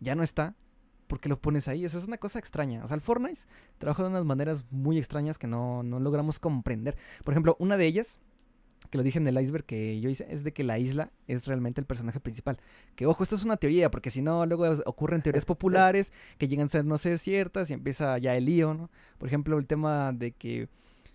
ya 0.00 0.14
no 0.14 0.22
está. 0.22 0.54
porque 1.06 1.28
lo 1.28 1.38
pones 1.38 1.68
ahí? 1.68 1.84
Eso 1.84 1.98
es 1.98 2.06
una 2.06 2.16
cosa 2.16 2.38
extraña. 2.38 2.82
O 2.82 2.86
sea, 2.88 2.94
el 2.94 3.02
Fortnite 3.02 3.40
trabaja 3.76 4.02
de 4.02 4.08
unas 4.08 4.24
maneras 4.24 4.64
muy 4.70 4.96
extrañas 4.96 5.38
que 5.38 5.46
no, 5.46 5.82
no 5.82 6.00
logramos 6.00 6.38
comprender. 6.38 6.96
Por 7.22 7.34
ejemplo, 7.34 7.54
una 7.58 7.76
de 7.76 7.84
ellas 7.84 8.18
que 8.92 8.98
lo 8.98 9.04
dije 9.04 9.18
en 9.18 9.26
el 9.26 9.40
iceberg 9.40 9.64
que 9.64 9.98
yo 10.02 10.10
hice, 10.10 10.26
es 10.28 10.44
de 10.44 10.52
que 10.52 10.64
la 10.64 10.78
isla 10.78 11.12
es 11.26 11.46
realmente 11.46 11.80
el 11.80 11.86
personaje 11.86 12.20
principal. 12.20 12.58
Que 12.94 13.06
ojo, 13.06 13.22
esto 13.22 13.36
es 13.36 13.42
una 13.42 13.56
teoría, 13.56 13.90
porque 13.90 14.10
si 14.10 14.20
no, 14.20 14.44
luego 14.44 14.70
ocurren 14.84 15.22
teorías 15.22 15.46
populares 15.46 16.12
que 16.38 16.46
llegan 16.46 16.66
a 16.66 16.68
ser 16.68 16.84
no 16.84 16.98
ser 16.98 17.18
ciertas 17.18 17.70
y 17.70 17.72
empieza 17.72 18.18
ya 18.18 18.36
el 18.36 18.44
lío, 18.44 18.74
¿no? 18.74 18.90
Por 19.16 19.28
ejemplo, 19.28 19.56
el 19.56 19.66
tema 19.66 20.12
de 20.12 20.32
que, 20.32 20.68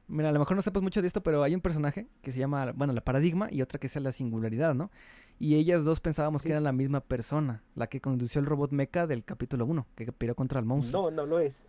mira, 0.08 0.30
a 0.30 0.32
lo 0.32 0.40
mejor 0.40 0.56
no 0.58 0.64
sepas 0.64 0.82
mucho 0.82 1.04
de 1.04 1.08
esto, 1.08 1.22
pero 1.22 1.44
hay 1.44 1.54
un 1.54 1.62
personaje 1.62 2.08
que 2.24 2.32
se 2.32 2.40
llama, 2.40 2.72
bueno, 2.76 2.94
la 2.94 3.02
paradigma 3.02 3.48
y 3.52 3.62
otra 3.62 3.80
que 3.80 3.86
es 3.86 3.96
la 3.98 4.12
singularidad, 4.12 4.74
¿no? 4.74 4.90
Y 5.38 5.54
ellas 5.54 5.84
dos 5.84 6.00
pensábamos 6.00 6.42
que 6.42 6.50
eran 6.50 6.64
la 6.64 6.72
misma 6.72 7.02
persona, 7.02 7.62
la 7.76 7.86
que 7.86 8.02
condució 8.02 8.42
el 8.42 8.48
robot 8.48 8.72
mecha 8.72 9.06
del 9.06 9.24
capítulo 9.24 9.68
1, 9.68 9.86
que 9.96 10.12
peleó 10.12 10.34
contra 10.34 10.60
el 10.60 10.66
monstruo. 10.66 11.12
No, 11.12 11.16
no 11.16 11.26
lo 11.28 11.38
es. 11.38 11.62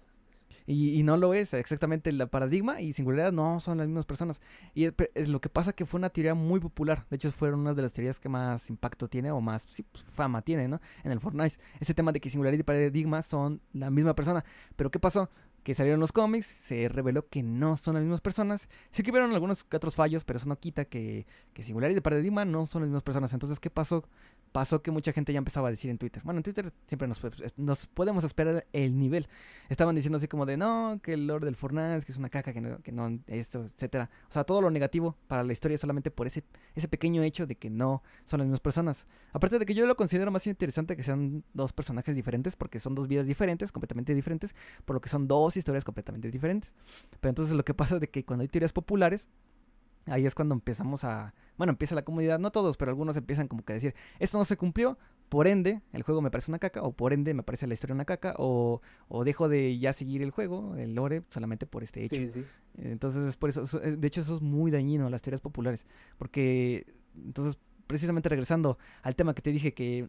Y, 0.70 1.02
no 1.02 1.16
lo 1.16 1.32
es, 1.32 1.54
exactamente 1.54 2.12
la 2.12 2.26
paradigma 2.26 2.82
y 2.82 2.92
singularidad 2.92 3.32
no 3.32 3.58
son 3.58 3.78
las 3.78 3.86
mismas 3.86 4.04
personas. 4.04 4.42
Y 4.74 4.84
es, 5.14 5.28
lo 5.30 5.40
que 5.40 5.48
pasa 5.48 5.72
que 5.72 5.86
fue 5.86 5.96
una 5.96 6.10
teoría 6.10 6.34
muy 6.34 6.60
popular. 6.60 7.06
De 7.08 7.16
hecho, 7.16 7.32
fueron 7.32 7.60
una 7.60 7.72
de 7.72 7.80
las 7.80 7.94
teorías 7.94 8.20
que 8.20 8.28
más 8.28 8.68
impacto 8.68 9.08
tiene 9.08 9.30
o 9.30 9.40
más 9.40 9.64
pues, 9.64 10.04
fama 10.12 10.42
tiene, 10.42 10.68
¿no? 10.68 10.78
En 11.04 11.12
el 11.12 11.20
Fortnite. 11.20 11.56
Ese 11.80 11.94
tema 11.94 12.12
de 12.12 12.20
que 12.20 12.28
singularidad 12.28 12.60
y 12.60 12.64
paradigma 12.64 13.22
son 13.22 13.62
la 13.72 13.88
misma 13.88 14.14
persona. 14.14 14.44
Pero 14.76 14.90
¿qué 14.90 14.98
pasó? 14.98 15.30
que 15.62 15.74
salieron 15.74 16.00
los 16.00 16.12
cómics, 16.12 16.46
se 16.46 16.88
reveló 16.88 17.28
que 17.28 17.42
no 17.42 17.76
son 17.76 17.94
las 17.94 18.02
mismas 18.02 18.20
personas. 18.20 18.68
Sí 18.90 19.02
que 19.02 19.10
hubieron 19.10 19.32
algunos 19.32 19.66
otros 19.70 19.94
fallos, 19.94 20.24
pero 20.24 20.38
eso 20.38 20.48
no 20.48 20.58
quita 20.58 20.86
que, 20.86 21.26
que 21.52 21.62
Singularity 21.62 21.98
y 21.98 22.00
Paradigma 22.00 22.44
no 22.44 22.66
son 22.66 22.82
las 22.82 22.88
mismas 22.88 23.02
personas. 23.02 23.32
Entonces, 23.34 23.60
¿qué 23.60 23.68
pasó? 23.68 24.08
Pasó 24.52 24.82
que 24.82 24.90
mucha 24.90 25.12
gente 25.12 25.32
ya 25.32 25.38
empezaba 25.38 25.68
a 25.68 25.70
decir 25.70 25.90
en 25.90 25.98
Twitter. 25.98 26.22
Bueno, 26.24 26.38
en 26.38 26.42
Twitter 26.42 26.72
siempre 26.86 27.08
nos, 27.56 27.86
podemos 27.86 28.24
esperar 28.24 28.66
el 28.72 28.98
nivel. 28.98 29.28
Estaban 29.68 29.94
diciendo 29.94 30.18
así 30.18 30.28
como 30.28 30.46
de, 30.46 30.56
no, 30.56 31.00
que 31.02 31.14
el 31.14 31.26
lore 31.26 31.44
del 31.44 31.56
Fortnite, 31.56 32.04
que 32.04 32.12
es 32.12 32.18
una 32.18 32.28
caca, 32.28 32.52
que 32.52 32.60
no, 32.60 32.80
que 32.80 32.92
no, 32.92 33.18
esto, 33.26 33.64
etcétera. 33.64 34.10
O 34.28 34.32
sea, 34.32 34.44
todo 34.44 34.60
lo 34.60 34.70
negativo 34.70 35.16
para 35.26 35.44
la 35.44 35.52
historia 35.52 35.76
solamente 35.78 36.10
por 36.10 36.26
ese, 36.26 36.44
ese 36.74 36.88
pequeño 36.88 37.22
hecho 37.22 37.46
de 37.46 37.54
que 37.54 37.70
no 37.70 38.02
son 38.24 38.38
las 38.38 38.46
mismas 38.46 38.60
personas. 38.60 39.06
Aparte 39.32 39.58
de 39.58 39.66
que 39.66 39.74
yo 39.74 39.86
lo 39.86 39.96
considero 39.96 40.30
más 40.30 40.46
interesante 40.46 40.96
que 40.96 41.02
sean 41.02 41.44
dos 41.54 41.72
personajes 41.72 42.14
diferentes, 42.14 42.56
porque 42.56 42.78
son 42.78 42.94
dos 42.94 43.08
vidas 43.08 43.26
diferentes, 43.26 43.72
completamente 43.72 44.14
diferentes, 44.14 44.54
por 44.84 44.94
lo 44.94 45.00
que 45.00 45.08
son 45.08 45.28
dos 45.28 45.56
historias 45.56 45.84
completamente 45.84 46.30
diferentes. 46.30 46.74
Pero 47.20 47.30
entonces 47.30 47.54
lo 47.54 47.64
que 47.64 47.74
pasa 47.74 47.96
es 47.96 48.00
de 48.00 48.08
que 48.08 48.24
cuando 48.24 48.42
hay 48.42 48.48
teorías 48.48 48.72
populares, 48.72 49.28
ahí 50.10 50.26
es 50.26 50.34
cuando 50.34 50.54
empezamos 50.54 51.04
a, 51.04 51.34
bueno, 51.56 51.72
empieza 51.72 51.94
la 51.94 52.02
comunidad, 52.02 52.38
no 52.38 52.50
todos, 52.50 52.76
pero 52.76 52.90
algunos 52.90 53.16
empiezan 53.16 53.48
como 53.48 53.64
que 53.64 53.72
a 53.72 53.74
decir, 53.74 53.94
esto 54.18 54.38
no 54.38 54.44
se 54.44 54.56
cumplió, 54.56 54.98
por 55.28 55.46
ende, 55.46 55.82
el 55.92 56.02
juego 56.02 56.22
me 56.22 56.30
parece 56.30 56.50
una 56.50 56.58
caca, 56.58 56.82
o 56.82 56.92
por 56.92 57.12
ende 57.12 57.34
me 57.34 57.42
parece 57.42 57.66
la 57.66 57.74
historia 57.74 57.94
una 57.94 58.04
caca, 58.04 58.34
o, 58.38 58.80
o 59.08 59.24
dejo 59.24 59.48
de 59.48 59.78
ya 59.78 59.92
seguir 59.92 60.22
el 60.22 60.30
juego, 60.30 60.76
el 60.76 60.94
lore, 60.94 61.22
solamente 61.30 61.66
por 61.66 61.82
este 61.82 62.04
hecho. 62.04 62.16
Sí, 62.16 62.28
sí. 62.28 62.44
Entonces, 62.78 63.28
es 63.28 63.36
por 63.36 63.50
eso, 63.50 63.66
de 63.78 64.06
hecho, 64.06 64.20
eso 64.20 64.36
es 64.36 64.42
muy 64.42 64.70
dañino, 64.70 65.10
las 65.10 65.22
teorías 65.22 65.40
populares, 65.40 65.84
porque, 66.16 66.86
entonces, 67.14 67.58
precisamente 67.86 68.28
regresando 68.28 68.78
al 69.02 69.16
tema 69.16 69.34
que 69.34 69.42
te 69.42 69.50
dije 69.50 69.74
que 69.74 70.08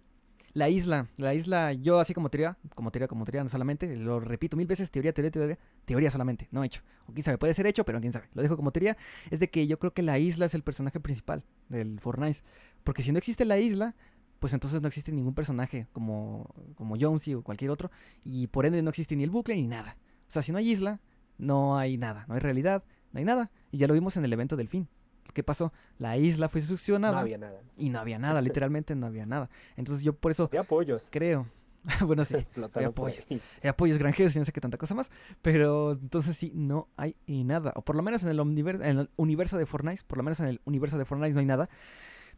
la 0.53 0.69
isla, 0.69 1.07
la 1.17 1.33
isla, 1.33 1.73
yo 1.73 1.99
así 1.99 2.13
como 2.13 2.29
teoría, 2.29 2.57
como 2.75 2.91
teoría, 2.91 3.07
como 3.07 3.25
teoría, 3.25 3.43
no 3.43 3.49
solamente, 3.49 3.95
lo 3.95 4.19
repito 4.19 4.57
mil 4.57 4.67
veces, 4.67 4.91
teoría, 4.91 5.13
teoría, 5.13 5.31
teoría, 5.31 5.59
teoría 5.85 6.11
solamente, 6.11 6.47
no 6.51 6.63
hecho. 6.63 6.81
O 7.07 7.13
quién 7.13 7.23
sabe, 7.23 7.37
puede 7.37 7.53
ser 7.53 7.67
hecho, 7.67 7.85
pero 7.85 7.99
quién 7.99 8.13
sabe. 8.13 8.27
Lo 8.33 8.41
dejo 8.41 8.55
como 8.55 8.71
teoría, 8.71 8.97
es 9.29 9.39
de 9.39 9.49
que 9.49 9.67
yo 9.67 9.79
creo 9.79 9.93
que 9.93 10.01
la 10.01 10.19
isla 10.19 10.45
es 10.45 10.53
el 10.53 10.63
personaje 10.63 10.99
principal 10.99 11.43
del 11.69 11.99
Fortnite. 11.99 12.39
Porque 12.83 13.03
si 13.03 13.11
no 13.11 13.17
existe 13.17 13.45
la 13.45 13.57
isla, 13.57 13.95
pues 14.39 14.53
entonces 14.53 14.81
no 14.81 14.87
existe 14.87 15.11
ningún 15.11 15.33
personaje 15.33 15.87
como, 15.91 16.53
como 16.75 16.95
Jonesy 16.99 17.33
o 17.35 17.43
cualquier 17.43 17.71
otro, 17.71 17.91
y 18.23 18.47
por 18.47 18.65
ende 18.65 18.81
no 18.81 18.89
existe 18.89 19.15
ni 19.15 19.23
el 19.23 19.29
bucle 19.29 19.55
ni 19.55 19.67
nada. 19.67 19.97
O 20.27 20.31
sea, 20.31 20.41
si 20.41 20.51
no 20.51 20.57
hay 20.57 20.69
isla, 20.69 20.99
no 21.37 21.77
hay 21.77 21.97
nada, 21.97 22.25
no 22.27 22.35
hay 22.35 22.39
realidad, 22.39 22.83
no 23.11 23.19
hay 23.19 23.25
nada. 23.25 23.51
Y 23.71 23.77
ya 23.77 23.87
lo 23.87 23.93
vimos 23.93 24.17
en 24.17 24.25
el 24.25 24.33
evento 24.33 24.55
del 24.55 24.67
fin. 24.67 24.87
¿Qué 25.33 25.43
pasó? 25.43 25.73
La 25.97 26.17
isla 26.17 26.49
fue 26.49 26.61
succionada. 26.61 27.13
No 27.13 27.19
había 27.19 27.37
nada. 27.37 27.61
Y 27.77 27.89
no 27.89 27.99
había 27.99 28.19
nada, 28.19 28.41
literalmente 28.41 28.95
no 28.95 29.07
había 29.07 29.25
nada. 29.25 29.49
Entonces 29.77 30.03
yo 30.03 30.13
por 30.13 30.31
eso... 30.31 30.45
Había 30.45 30.61
apoyos. 30.61 31.09
Creo. 31.11 31.47
bueno, 32.05 32.25
sí. 32.25 32.35
hay 32.73 32.83
apoyos. 32.83 33.25
Hay 33.29 33.69
apoyos 33.69 33.97
granjeros 33.97 34.35
y 34.35 34.39
no 34.39 34.45
sé 34.45 34.51
qué 34.51 34.61
tanta 34.61 34.77
cosa 34.77 34.95
más. 34.95 35.11
Pero 35.41 35.93
entonces 35.93 36.35
sí, 36.37 36.51
no 36.53 36.87
hay 36.97 37.15
nada. 37.27 37.73
O 37.75 37.81
por 37.81 37.95
lo 37.95 38.03
menos 38.03 38.23
en 38.23 38.29
el, 38.29 38.39
universo, 38.39 38.83
en 38.83 38.99
el 38.99 39.09
universo 39.15 39.57
de 39.57 39.65
Fortnite. 39.65 40.03
Por 40.05 40.17
lo 40.17 40.23
menos 40.23 40.39
en 40.39 40.47
el 40.47 40.61
universo 40.65 40.97
de 40.97 41.05
Fortnite 41.05 41.33
no 41.33 41.39
hay 41.39 41.45
nada. 41.45 41.69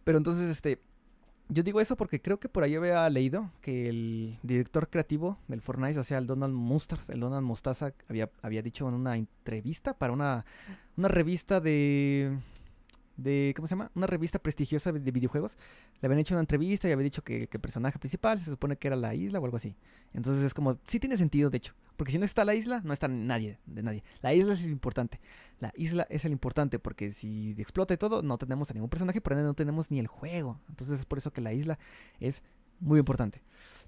Pero 0.03 0.17
entonces, 0.17 0.49
este... 0.49 0.81
Yo 1.49 1.63
digo 1.63 1.81
eso 1.81 1.97
porque 1.97 2.21
creo 2.21 2.39
que 2.39 2.47
por 2.47 2.63
ahí 2.63 2.75
había 2.75 3.09
leído 3.09 3.51
que 3.59 3.89
el 3.89 4.37
director 4.41 4.89
creativo 4.89 5.37
del 5.49 5.61
Fortnite, 5.61 5.99
o 5.99 6.03
sea, 6.03 6.17
el 6.17 6.25
Donald 6.25 6.53
Mustard, 6.53 7.01
el 7.09 7.19
Donald 7.19 7.45
Mostaza, 7.45 7.93
había, 8.07 8.29
había 8.41 8.61
dicho 8.61 8.87
en 8.87 8.93
una 8.93 9.17
entrevista 9.17 9.93
para 9.93 10.13
una, 10.13 10.45
una 10.95 11.09
revista 11.09 11.59
de 11.59 12.39
de, 13.21 13.53
¿cómo 13.55 13.67
se 13.67 13.75
llama? 13.75 13.91
Una 13.95 14.07
revista 14.07 14.39
prestigiosa 14.39 14.91
de 14.91 15.11
videojuegos. 15.11 15.57
Le 16.01 16.07
habían 16.07 16.19
hecho 16.19 16.33
una 16.33 16.41
entrevista 16.41 16.87
y 16.87 16.91
había 16.91 17.03
dicho 17.03 17.23
que, 17.23 17.49
el 17.51 17.59
personaje 17.59 17.99
principal 17.99 18.39
se 18.39 18.45
supone 18.45 18.77
que 18.77 18.87
era 18.87 18.95
la 18.95 19.13
isla 19.13 19.39
o 19.39 19.45
algo 19.45 19.57
así. 19.57 19.75
Entonces 20.13 20.43
es 20.43 20.53
como, 20.53 20.77
sí 20.85 20.99
tiene 20.99 21.17
sentido, 21.17 21.49
de 21.49 21.57
hecho. 21.57 21.73
Porque 21.97 22.11
si 22.11 22.17
no 22.17 22.25
está 22.25 22.43
la 22.45 22.55
isla, 22.55 22.81
no 22.83 22.93
está 22.93 23.07
nadie, 23.07 23.59
de 23.65 23.83
nadie. 23.83 24.03
La 24.21 24.33
isla 24.33 24.53
es 24.53 24.63
el 24.63 24.71
importante. 24.71 25.19
La 25.59 25.71
isla 25.75 26.07
es 26.09 26.25
el 26.25 26.31
importante 26.31 26.79
porque 26.79 27.11
si 27.11 27.55
explota 27.57 27.93
y 27.93 27.97
todo, 27.97 28.21
no 28.21 28.37
tenemos 28.37 28.71
a 28.71 28.73
ningún 28.73 28.89
personaje, 28.89 29.21
por 29.21 29.33
ende 29.33 29.43
no 29.43 29.53
tenemos 29.53 29.91
ni 29.91 29.99
el 29.99 30.07
juego. 30.07 30.59
Entonces 30.69 30.99
es 30.99 31.05
por 31.05 31.19
eso 31.19 31.31
que 31.31 31.41
la 31.41 31.53
isla 31.53 31.77
es 32.19 32.43
muy 32.79 32.99
importante. 32.99 33.41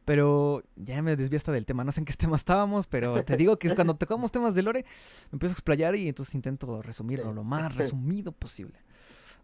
Pero 0.06 0.64
ya 0.76 1.02
me 1.02 1.16
desvié 1.16 1.38
hasta 1.38 1.52
del 1.52 1.66
tema, 1.66 1.84
no 1.84 1.92
sé 1.92 2.02
en 2.02 2.06
qué 2.06 2.14
tema 2.18 2.36
estábamos, 2.36 2.88
pero 2.88 3.24
te 3.24 3.38
digo 3.38 3.58
que 3.58 3.74
cuando 3.76 3.96
tocamos 3.96 4.32
temas 4.32 4.54
de 4.54 4.64
lore, 4.64 4.86
me 5.32 5.36
empiezo 5.38 5.54
a 5.54 5.56
explayar 5.56 5.96
y 5.96 6.08
entonces 6.08 6.36
intento 6.36 6.82
resumirlo 6.82 7.34
lo 7.34 7.44
más 7.44 7.76
resumido 7.76 8.32
posible. 8.32 8.80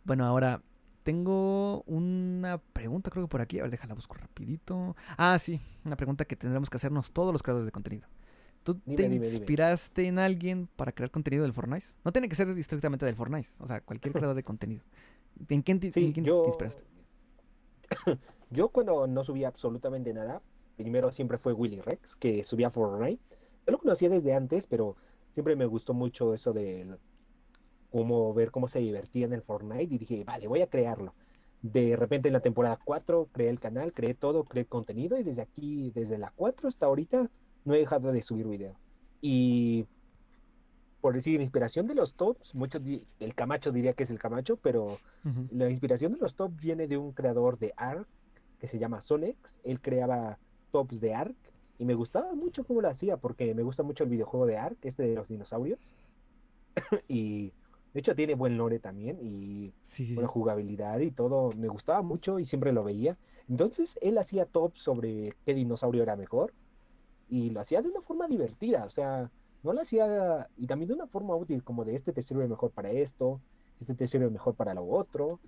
Bueno, 0.03 0.25
ahora 0.25 0.61
tengo 1.03 1.81
una 1.83 2.59
pregunta, 2.73 3.09
creo 3.09 3.25
que 3.25 3.29
por 3.29 3.41
aquí. 3.41 3.59
A 3.59 3.63
ver, 3.63 3.71
déjala 3.71 3.93
busco 3.93 4.15
rapidito. 4.15 4.95
Ah, 5.17 5.37
sí, 5.39 5.59
una 5.85 5.95
pregunta 5.95 6.25
que 6.25 6.35
tendremos 6.35 6.69
que 6.69 6.77
hacernos 6.77 7.11
todos 7.11 7.33
los 7.33 7.41
creadores 7.41 7.65
de 7.65 7.71
contenido. 7.71 8.07
¿Tú 8.63 8.75
te 8.75 9.05
inspiraste 9.05 10.05
en 10.07 10.19
alguien 10.19 10.67
para 10.75 10.91
crear 10.91 11.09
contenido 11.09 11.43
del 11.43 11.53
Fortnite? 11.53 11.87
No 12.03 12.11
tiene 12.11 12.27
que 12.27 12.35
ser 12.35 12.49
estrictamente 12.49 13.05
del 13.05 13.15
Fortnite, 13.15 13.47
o 13.59 13.67
sea, 13.67 13.81
cualquier 13.81 14.13
creador 14.13 14.35
de 14.35 14.43
contenido. 14.43 14.83
¿En 15.47 15.61
quién, 15.61 15.79
te, 15.79 15.87
inspiraste? 15.87 16.83
yo 18.51 18.69
cuando 18.69 19.07
no 19.07 19.23
subía 19.23 19.47
absolutamente 19.47 20.13
nada, 20.13 20.41
primero 20.75 21.11
siempre 21.11 21.37
fue 21.37 21.53
Willy 21.53 21.81
Rex, 21.81 22.15
que 22.15 22.43
subía 22.43 22.69
Fortnite. 22.69 23.21
Yo 23.65 23.71
lo 23.71 23.77
conocía 23.79 24.09
desde 24.09 24.33
antes, 24.33 24.67
pero 24.67 24.97
siempre 25.31 25.55
me 25.55 25.65
gustó 25.65 25.93
mucho 25.93 26.33
eso 26.33 26.51
de 26.51 26.97
cómo 27.91 28.33
ver 28.33 28.51
cómo 28.51 28.67
se 28.67 28.79
divertía 28.79 29.25
en 29.25 29.33
el 29.33 29.41
Fortnite 29.41 29.93
y 29.93 29.97
dije, 29.97 30.23
vale, 30.23 30.47
voy 30.47 30.61
a 30.61 30.67
crearlo. 30.67 31.13
De 31.61 31.95
repente 31.95 32.29
en 32.29 32.33
la 32.33 32.39
temporada 32.39 32.79
4 32.83 33.29
creé 33.31 33.49
el 33.49 33.59
canal, 33.59 33.93
creé 33.93 34.13
todo, 34.13 34.43
creé 34.45 34.65
contenido 34.65 35.17
y 35.17 35.23
desde 35.23 35.41
aquí, 35.41 35.91
desde 35.93 36.17
la 36.17 36.31
4 36.35 36.67
hasta 36.67 36.85
ahorita, 36.85 37.29
no 37.65 37.73
he 37.73 37.79
dejado 37.79 38.11
de 38.11 38.21
subir 38.21 38.47
video. 38.47 38.75
Y 39.21 39.85
por 41.01 41.13
decir, 41.13 41.39
inspiración 41.41 41.87
de 41.87 41.95
los 41.95 42.15
tops, 42.15 42.55
muchos, 42.55 42.81
el 43.19 43.35
Camacho 43.35 43.71
diría 43.71 43.93
que 43.93 44.03
es 44.03 44.11
el 44.11 44.19
Camacho, 44.19 44.57
pero 44.57 44.99
la 45.51 45.69
inspiración 45.69 46.13
de 46.13 46.19
los 46.19 46.35
tops 46.35 46.57
viene 46.57 46.87
de 46.87 46.97
un 46.97 47.13
creador 47.13 47.57
de 47.57 47.73
ARK 47.77 48.07
que 48.59 48.67
se 48.67 48.79
llama 48.79 49.01
Sonex. 49.01 49.59
Él 49.63 49.79
creaba 49.79 50.39
tops 50.71 50.99
de 50.99 51.13
ARK 51.13 51.37
y 51.77 51.85
me 51.85 51.93
gustaba 51.93 52.33
mucho 52.33 52.65
cómo 52.65 52.81
lo 52.81 52.89
hacía 52.89 53.17
porque 53.17 53.53
me 53.53 53.63
gusta 53.63 53.83
mucho 53.83 54.03
el 54.03 54.09
videojuego 54.09 54.45
de 54.45 54.57
ARK, 54.57 54.85
este 54.85 55.03
de 55.03 55.15
los 55.15 55.29
dinosaurios. 55.29 55.95
y 57.07 57.53
de 57.93 57.99
hecho, 57.99 58.15
tiene 58.15 58.35
buen 58.35 58.57
lore 58.57 58.79
también 58.79 59.17
y 59.21 59.73
buena 60.13 60.27
jugabilidad 60.27 60.99
y 60.99 61.11
todo. 61.11 61.51
Me 61.53 61.67
gustaba 61.67 62.01
mucho 62.01 62.39
y 62.39 62.45
siempre 62.45 62.71
lo 62.71 62.83
veía. 62.83 63.17
Entonces, 63.47 63.97
él 64.01 64.17
hacía 64.19 64.45
top 64.45 64.77
sobre 64.77 65.33
qué 65.45 65.55
dinosaurio 65.55 66.03
era 66.03 66.15
mejor 66.15 66.53
y 67.29 67.49
lo 67.49 67.59
hacía 67.59 67.81
de 67.81 67.89
una 67.89 68.01
forma 68.01 68.27
divertida. 68.27 68.85
O 68.85 68.91
sea, 68.91 69.31
no 69.63 69.73
lo 69.73 69.81
hacía 69.81 70.47
y 70.55 70.67
también 70.67 70.89
de 70.89 70.93
una 70.93 71.07
forma 71.07 71.35
útil, 71.35 71.63
como 71.63 71.83
de 71.83 71.95
este 71.95 72.13
te 72.13 72.21
sirve 72.21 72.47
mejor 72.47 72.71
para 72.71 72.91
esto, 72.91 73.41
este 73.79 73.95
te 73.95 74.07
sirve 74.07 74.29
mejor 74.29 74.53
para 74.53 74.75
lo 74.75 74.85
otro. 74.85 75.39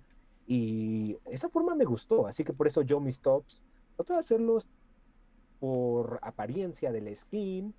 Y 0.44 1.16
esa 1.26 1.48
forma 1.48 1.76
me 1.76 1.84
gustó. 1.84 2.26
Así 2.26 2.42
que 2.42 2.52
por 2.52 2.66
eso 2.66 2.82
yo 2.82 2.98
mis 2.98 3.20
tops 3.20 3.62
trato 3.94 4.14
de 4.14 4.18
hacerlos 4.18 4.68
por 5.60 6.18
apariencia 6.22 6.90
del 6.90 7.14
skin 7.16 7.72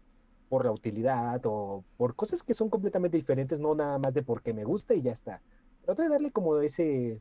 por 0.53 0.65
la 0.65 0.71
utilidad 0.71 1.41
o 1.45 1.83
por 1.97 2.13
cosas 2.15 2.43
que 2.43 2.53
son 2.53 2.69
completamente 2.69 3.17
diferentes, 3.17 3.59
no 3.59 3.73
nada 3.73 3.97
más 3.97 4.13
de 4.13 4.21
porque 4.21 4.53
me 4.53 4.63
gusta 4.63 4.93
y 4.93 5.01
ya 5.01 5.11
está. 5.11 5.41
Trato 5.83 6.03
de 6.03 6.09
darle 6.09 6.29
como 6.29 6.59
ese, 6.59 7.19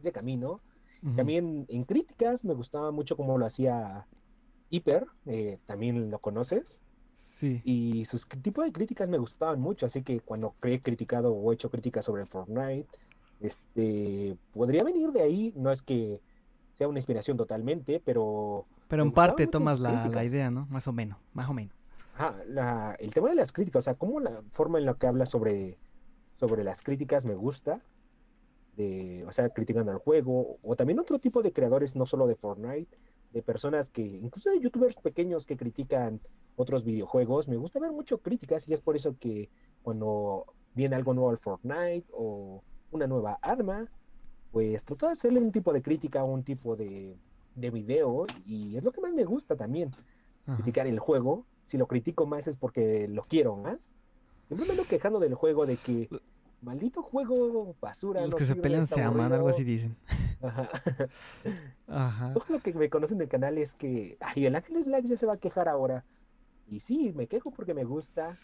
ese 0.00 0.10
camino. 0.10 0.60
Ujú. 1.04 1.14
También 1.14 1.66
en 1.68 1.84
críticas 1.84 2.44
me 2.44 2.52
gustaba 2.54 2.90
mucho 2.90 3.16
cómo 3.16 3.38
lo 3.38 3.46
hacía 3.46 4.08
Hyper, 4.70 5.06
eh, 5.26 5.60
también 5.66 6.10
lo 6.10 6.18
conoces, 6.18 6.82
Sí. 7.14 7.62
y 7.64 8.04
sus 8.06 8.26
tipos 8.26 8.64
de 8.64 8.72
críticas 8.72 9.08
me 9.08 9.18
gustaban 9.18 9.60
mucho, 9.60 9.86
así 9.86 10.02
que 10.02 10.18
cuando 10.18 10.56
he 10.64 10.80
criticado 10.80 11.32
o 11.32 11.52
he 11.52 11.54
hecho 11.54 11.70
críticas 11.70 12.06
sobre 12.06 12.26
Fortnite, 12.26 12.88
este, 13.40 14.36
podría 14.52 14.82
venir 14.82 15.12
de 15.12 15.22
ahí, 15.22 15.52
no 15.54 15.70
es 15.70 15.80
que 15.80 16.20
sea 16.72 16.88
una 16.88 16.98
inspiración 16.98 17.36
totalmente, 17.36 18.02
pero 18.04 18.66
Pero 18.88 19.04
en 19.04 19.12
parte 19.12 19.46
tomas 19.46 19.78
la, 19.78 20.08
la 20.08 20.24
idea, 20.24 20.50
¿no? 20.50 20.66
Más 20.70 20.88
o 20.88 20.92
menos, 20.92 21.18
más 21.32 21.48
o 21.48 21.54
menos. 21.54 21.72
Ajá, 22.18 22.34
la- 22.46 22.96
el 22.98 23.12
tema 23.12 23.28
de 23.28 23.34
las 23.34 23.52
críticas, 23.52 23.80
o 23.80 23.84
sea, 23.84 23.94
cómo 23.94 24.20
la 24.20 24.42
forma 24.50 24.78
en 24.78 24.86
la 24.86 24.94
que 24.94 25.06
habla 25.06 25.26
sobre, 25.26 25.76
sobre 26.36 26.64
las 26.64 26.80
críticas 26.80 27.26
me 27.26 27.34
gusta, 27.34 27.82
de, 28.74 29.22
o 29.26 29.32
sea, 29.32 29.50
criticando 29.50 29.92
al 29.92 29.98
juego, 29.98 30.56
o 30.62 30.76
también 30.76 30.98
otro 30.98 31.18
tipo 31.18 31.42
de 31.42 31.52
creadores, 31.52 31.94
no 31.94 32.06
solo 32.06 32.26
de 32.26 32.34
Fortnite, 32.34 32.96
de 33.32 33.42
personas 33.42 33.90
que, 33.90 34.00
incluso 34.00 34.48
de 34.48 34.60
youtubers 34.60 34.96
pequeños 34.96 35.44
que 35.44 35.58
critican 35.58 36.20
otros 36.56 36.84
videojuegos, 36.84 37.48
me 37.48 37.58
gusta 37.58 37.80
ver 37.80 37.92
mucho 37.92 38.18
críticas 38.22 38.66
y 38.66 38.72
es 38.72 38.80
por 38.80 38.96
eso 38.96 39.14
que 39.18 39.50
cuando 39.82 40.46
viene 40.74 40.96
algo 40.96 41.12
nuevo 41.12 41.28
al 41.28 41.38
Fortnite 41.38 42.06
o 42.12 42.62
una 42.92 43.06
nueva 43.06 43.38
arma, 43.42 43.90
pues 44.52 44.84
trato 44.86 45.04
de 45.04 45.12
hacerle 45.12 45.40
un 45.40 45.52
tipo 45.52 45.70
de 45.74 45.82
crítica, 45.82 46.24
un 46.24 46.44
tipo 46.44 46.76
de, 46.76 47.14
de 47.54 47.70
video 47.70 48.26
y 48.46 48.74
es 48.78 48.84
lo 48.84 48.90
que 48.90 49.02
más 49.02 49.12
me 49.12 49.24
gusta 49.24 49.54
también 49.54 49.90
Ajá. 50.46 50.56
criticar 50.56 50.86
el 50.86 50.98
juego. 50.98 51.44
Si 51.66 51.76
lo 51.76 51.86
critico 51.86 52.26
más 52.26 52.46
es 52.46 52.56
porque 52.56 53.08
lo 53.08 53.24
quiero 53.24 53.56
más. 53.56 53.92
Siempre 54.46 54.66
me 54.66 54.72
ando 54.72 54.84
quejando 54.88 55.18
del 55.18 55.34
juego 55.34 55.66
de 55.66 55.76
que 55.76 56.08
maldito 56.62 57.02
juego 57.02 57.74
basura. 57.80 58.22
Los 58.22 58.30
no 58.30 58.36
que 58.36 58.46
se 58.46 58.54
pelean 58.54 58.86
se 58.86 59.02
aman, 59.02 59.32
algo 59.32 59.48
así 59.48 59.62
aburrido". 59.62 59.88
dicen. 59.88 59.96
Ajá. 60.40 60.70
Ajá. 61.88 62.32
Todo 62.32 62.44
lo 62.48 62.60
que 62.60 62.72
me 62.72 62.88
conocen 62.88 63.18
del 63.18 63.28
canal 63.28 63.58
es 63.58 63.74
que, 63.74 64.16
ay, 64.20 64.46
el 64.46 64.54
Ángel 64.54 64.82
Slack 64.82 65.04
ya 65.06 65.16
se 65.16 65.26
va 65.26 65.34
a 65.34 65.38
quejar 65.38 65.68
ahora. 65.68 66.04
Y 66.68 66.80
sí, 66.80 67.12
me 67.16 67.26
quejo 67.26 67.50
porque 67.50 67.74
me 67.74 67.84
gusta. 67.84 68.38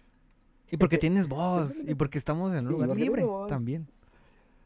Y 0.69 0.77
porque 0.77 0.99
tienes 0.99 1.29
voz, 1.29 1.79
y 1.87 1.95
porque 1.95 2.19
estamos 2.19 2.53
en 2.53 2.61
un 2.61 2.67
Sí, 2.67 2.73
lugar 2.73 2.97
libre 2.97 3.25
también. 3.49 3.87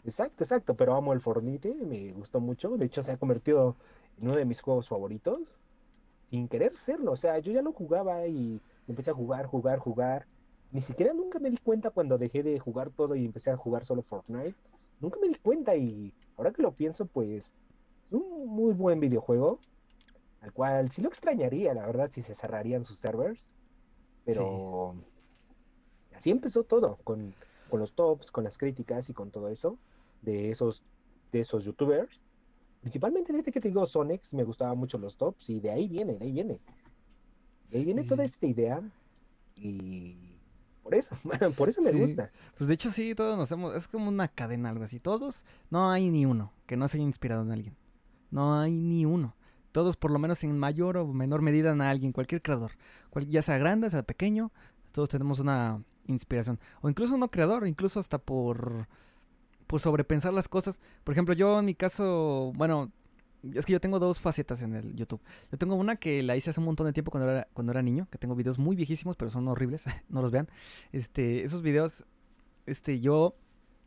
Exacto, 0.04 0.44
exacto, 0.44 0.74
pero 0.74 0.94
amo 0.94 1.12
el 1.12 1.20
Fortnite, 1.20 1.74
me 1.74 2.12
gustó 2.12 2.40
mucho. 2.40 2.76
De 2.78 2.86
hecho, 2.86 3.02
se 3.02 3.12
ha 3.12 3.16
convertido 3.18 3.76
en 4.18 4.28
uno 4.28 4.36
de 4.36 4.46
mis 4.46 4.62
juegos 4.62 4.88
favoritos. 4.88 5.58
Sin 6.26 6.48
querer 6.48 6.76
serlo, 6.76 7.12
o 7.12 7.16
sea, 7.16 7.38
yo 7.38 7.52
ya 7.52 7.62
lo 7.62 7.72
jugaba 7.72 8.26
y 8.26 8.60
empecé 8.88 9.10
a 9.10 9.14
jugar, 9.14 9.46
jugar, 9.46 9.78
jugar. 9.78 10.26
Ni 10.72 10.80
siquiera 10.80 11.14
nunca 11.14 11.38
me 11.38 11.50
di 11.50 11.56
cuenta 11.56 11.90
cuando 11.90 12.18
dejé 12.18 12.42
de 12.42 12.58
jugar 12.58 12.90
todo 12.90 13.14
y 13.14 13.24
empecé 13.24 13.50
a 13.50 13.56
jugar 13.56 13.84
solo 13.84 14.02
Fortnite. 14.02 14.54
Nunca 15.00 15.18
me 15.20 15.28
di 15.28 15.36
cuenta 15.36 15.76
y 15.76 16.12
ahora 16.36 16.50
que 16.50 16.62
lo 16.62 16.72
pienso, 16.72 17.06
pues 17.06 17.54
es 18.08 18.12
un 18.12 18.46
muy 18.48 18.74
buen 18.74 19.00
videojuego. 19.00 19.60
Al 20.40 20.52
cual 20.52 20.90
sí 20.90 21.00
lo 21.00 21.08
extrañaría, 21.08 21.74
la 21.74 21.86
verdad, 21.86 22.10
si 22.10 22.22
se 22.22 22.34
cerrarían 22.34 22.84
sus 22.84 22.98
servers. 22.98 23.48
Pero 24.24 24.96
así 26.12 26.30
empezó 26.30 26.64
todo, 26.64 26.98
con, 27.04 27.34
con 27.70 27.80
los 27.80 27.94
tops, 27.94 28.30
con 28.32 28.44
las 28.44 28.58
críticas 28.58 29.08
y 29.08 29.14
con 29.14 29.30
todo 29.30 29.48
eso 29.48 29.78
de 30.22 30.50
esos, 30.50 30.82
de 31.32 31.40
esos 31.40 31.64
youtubers. 31.64 32.20
Principalmente 32.86 33.32
de 33.32 33.40
este 33.40 33.50
que 33.50 33.60
te 33.60 33.66
digo, 33.66 33.84
Sonex, 33.84 34.32
me 34.34 34.44
gustaban 34.44 34.78
mucho 34.78 34.96
los 34.96 35.16
tops 35.16 35.50
y 35.50 35.58
de 35.58 35.72
ahí 35.72 35.88
viene, 35.88 36.14
de 36.14 36.24
ahí 36.24 36.30
viene. 36.30 36.60
De 37.72 37.78
ahí 37.78 37.84
viene 37.84 38.04
toda 38.04 38.22
esta 38.22 38.46
idea 38.46 38.80
y 39.56 40.14
por 40.84 40.94
eso, 40.94 41.16
por 41.58 41.68
eso 41.68 41.82
me 41.82 41.90
Sí. 41.90 41.98
gusta. 41.98 42.30
Pues 42.56 42.68
de 42.68 42.74
hecho 42.74 42.92
sí, 42.92 43.12
todos 43.16 43.36
nos 43.36 43.50
hemos, 43.50 43.74
es 43.74 43.88
como 43.88 44.08
una 44.08 44.28
cadena, 44.28 44.68
algo 44.70 44.84
así. 44.84 45.00
Todos, 45.00 45.44
no 45.68 45.90
hay 45.90 46.10
ni 46.10 46.26
uno 46.26 46.52
que 46.66 46.76
no 46.76 46.86
se 46.86 46.98
haya 46.98 47.06
inspirado 47.06 47.42
en 47.42 47.50
alguien. 47.50 47.76
No 48.30 48.56
hay 48.60 48.76
ni 48.78 49.04
uno. 49.04 49.34
Todos 49.72 49.96
por 49.96 50.12
lo 50.12 50.20
menos 50.20 50.44
en 50.44 50.56
mayor 50.56 50.96
o 50.96 51.06
menor 51.08 51.42
medida 51.42 51.72
en 51.72 51.80
alguien, 51.80 52.12
cualquier 52.12 52.40
creador. 52.40 52.70
Cual- 53.10 53.26
ya 53.28 53.42
sea 53.42 53.58
grande, 53.58 53.90
sea 53.90 54.04
pequeño, 54.04 54.52
todos 54.92 55.08
tenemos 55.08 55.40
una 55.40 55.82
inspiración. 56.06 56.60
O 56.82 56.88
incluso 56.88 57.18
no 57.18 57.32
creador, 57.32 57.66
incluso 57.66 57.98
hasta 57.98 58.18
por, 58.18 58.86
por 59.66 59.80
sobrepensar 59.80 60.32
las 60.32 60.48
cosas. 60.48 60.80
Por 61.04 61.12
ejemplo, 61.12 61.34
yo 61.34 61.58
en 61.58 61.64
mi 61.64 61.74
caso, 61.74 62.52
bueno, 62.54 62.92
es 63.54 63.66
que 63.66 63.72
yo 63.72 63.80
tengo 63.80 63.98
dos 63.98 64.20
facetas 64.20 64.62
en 64.62 64.74
el 64.74 64.94
YouTube. 64.94 65.20
Yo 65.50 65.58
tengo 65.58 65.74
una 65.74 65.96
que 65.96 66.22
la 66.22 66.36
hice 66.36 66.50
hace 66.50 66.60
un 66.60 66.66
montón 66.66 66.86
de 66.86 66.92
tiempo 66.92 67.10
cuando 67.10 67.30
era, 67.30 67.48
cuando 67.52 67.72
era 67.72 67.82
niño, 67.82 68.08
que 68.10 68.18
tengo 68.18 68.34
videos 68.34 68.58
muy 68.58 68.76
viejísimos, 68.76 69.16
pero 69.16 69.30
son 69.30 69.48
horribles, 69.48 69.84
no 70.08 70.22
los 70.22 70.30
vean. 70.30 70.48
Este, 70.92 71.44
esos 71.44 71.62
videos, 71.62 72.04
este, 72.66 73.00
yo 73.00 73.36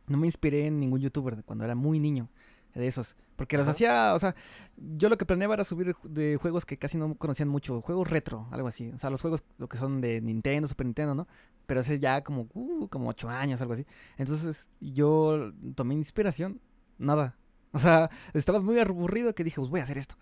no 0.08 0.18
me 0.18 0.28
inspiré 0.28 0.66
en 0.66 0.80
ningún 0.80 1.02
youtuber 1.02 1.44
cuando 1.46 1.66
era 1.66 1.76
muy 1.76 2.00
niño, 2.00 2.30
de 2.74 2.88
esos. 2.88 3.16
Porque 3.36 3.58
los 3.58 3.68
hacía, 3.68 4.14
o 4.14 4.20
sea, 4.20 4.36
yo 4.76 5.08
lo 5.08 5.18
que 5.18 5.26
planeaba 5.26 5.54
era 5.54 5.64
subir 5.64 5.96
de 6.04 6.36
juegos 6.36 6.66
que 6.66 6.78
casi 6.78 6.98
no 6.98 7.16
conocían 7.16 7.48
mucho, 7.48 7.82
juegos 7.82 8.10
retro, 8.10 8.48
algo 8.52 8.68
así. 8.68 8.92
O 8.94 9.00
sea, 9.00 9.10
los 9.10 9.22
juegos, 9.22 9.44
lo 9.58 9.70
que 9.70 9.78
son 9.78 10.02
de 10.02 10.20
Nintendo, 10.20 10.68
Super 10.68 10.86
Nintendo, 10.86 11.16
¿no? 11.16 11.28
Pero 11.66 11.80
hace 11.80 12.00
ya 12.00 12.22
como, 12.22 12.50
uh, 12.54 12.90
como 12.90 13.10
ocho 13.10 13.30
años, 13.30 13.62
algo 13.62 13.74
así. 13.74 13.86
Entonces, 14.18 14.68
yo 14.82 15.54
tomé 15.76 15.94
inspiración, 15.94 16.60
nada. 16.98 17.38
O 17.72 17.80
sea, 17.80 18.10
estaba 18.34 18.60
muy 18.60 18.78
aburrido 18.78 19.34
que 19.34 19.46
dije, 19.46 19.56
pues 19.56 19.70
voy 19.70 19.80
a 19.80 19.84
hacer 19.84 19.98
esto. 19.98 20.16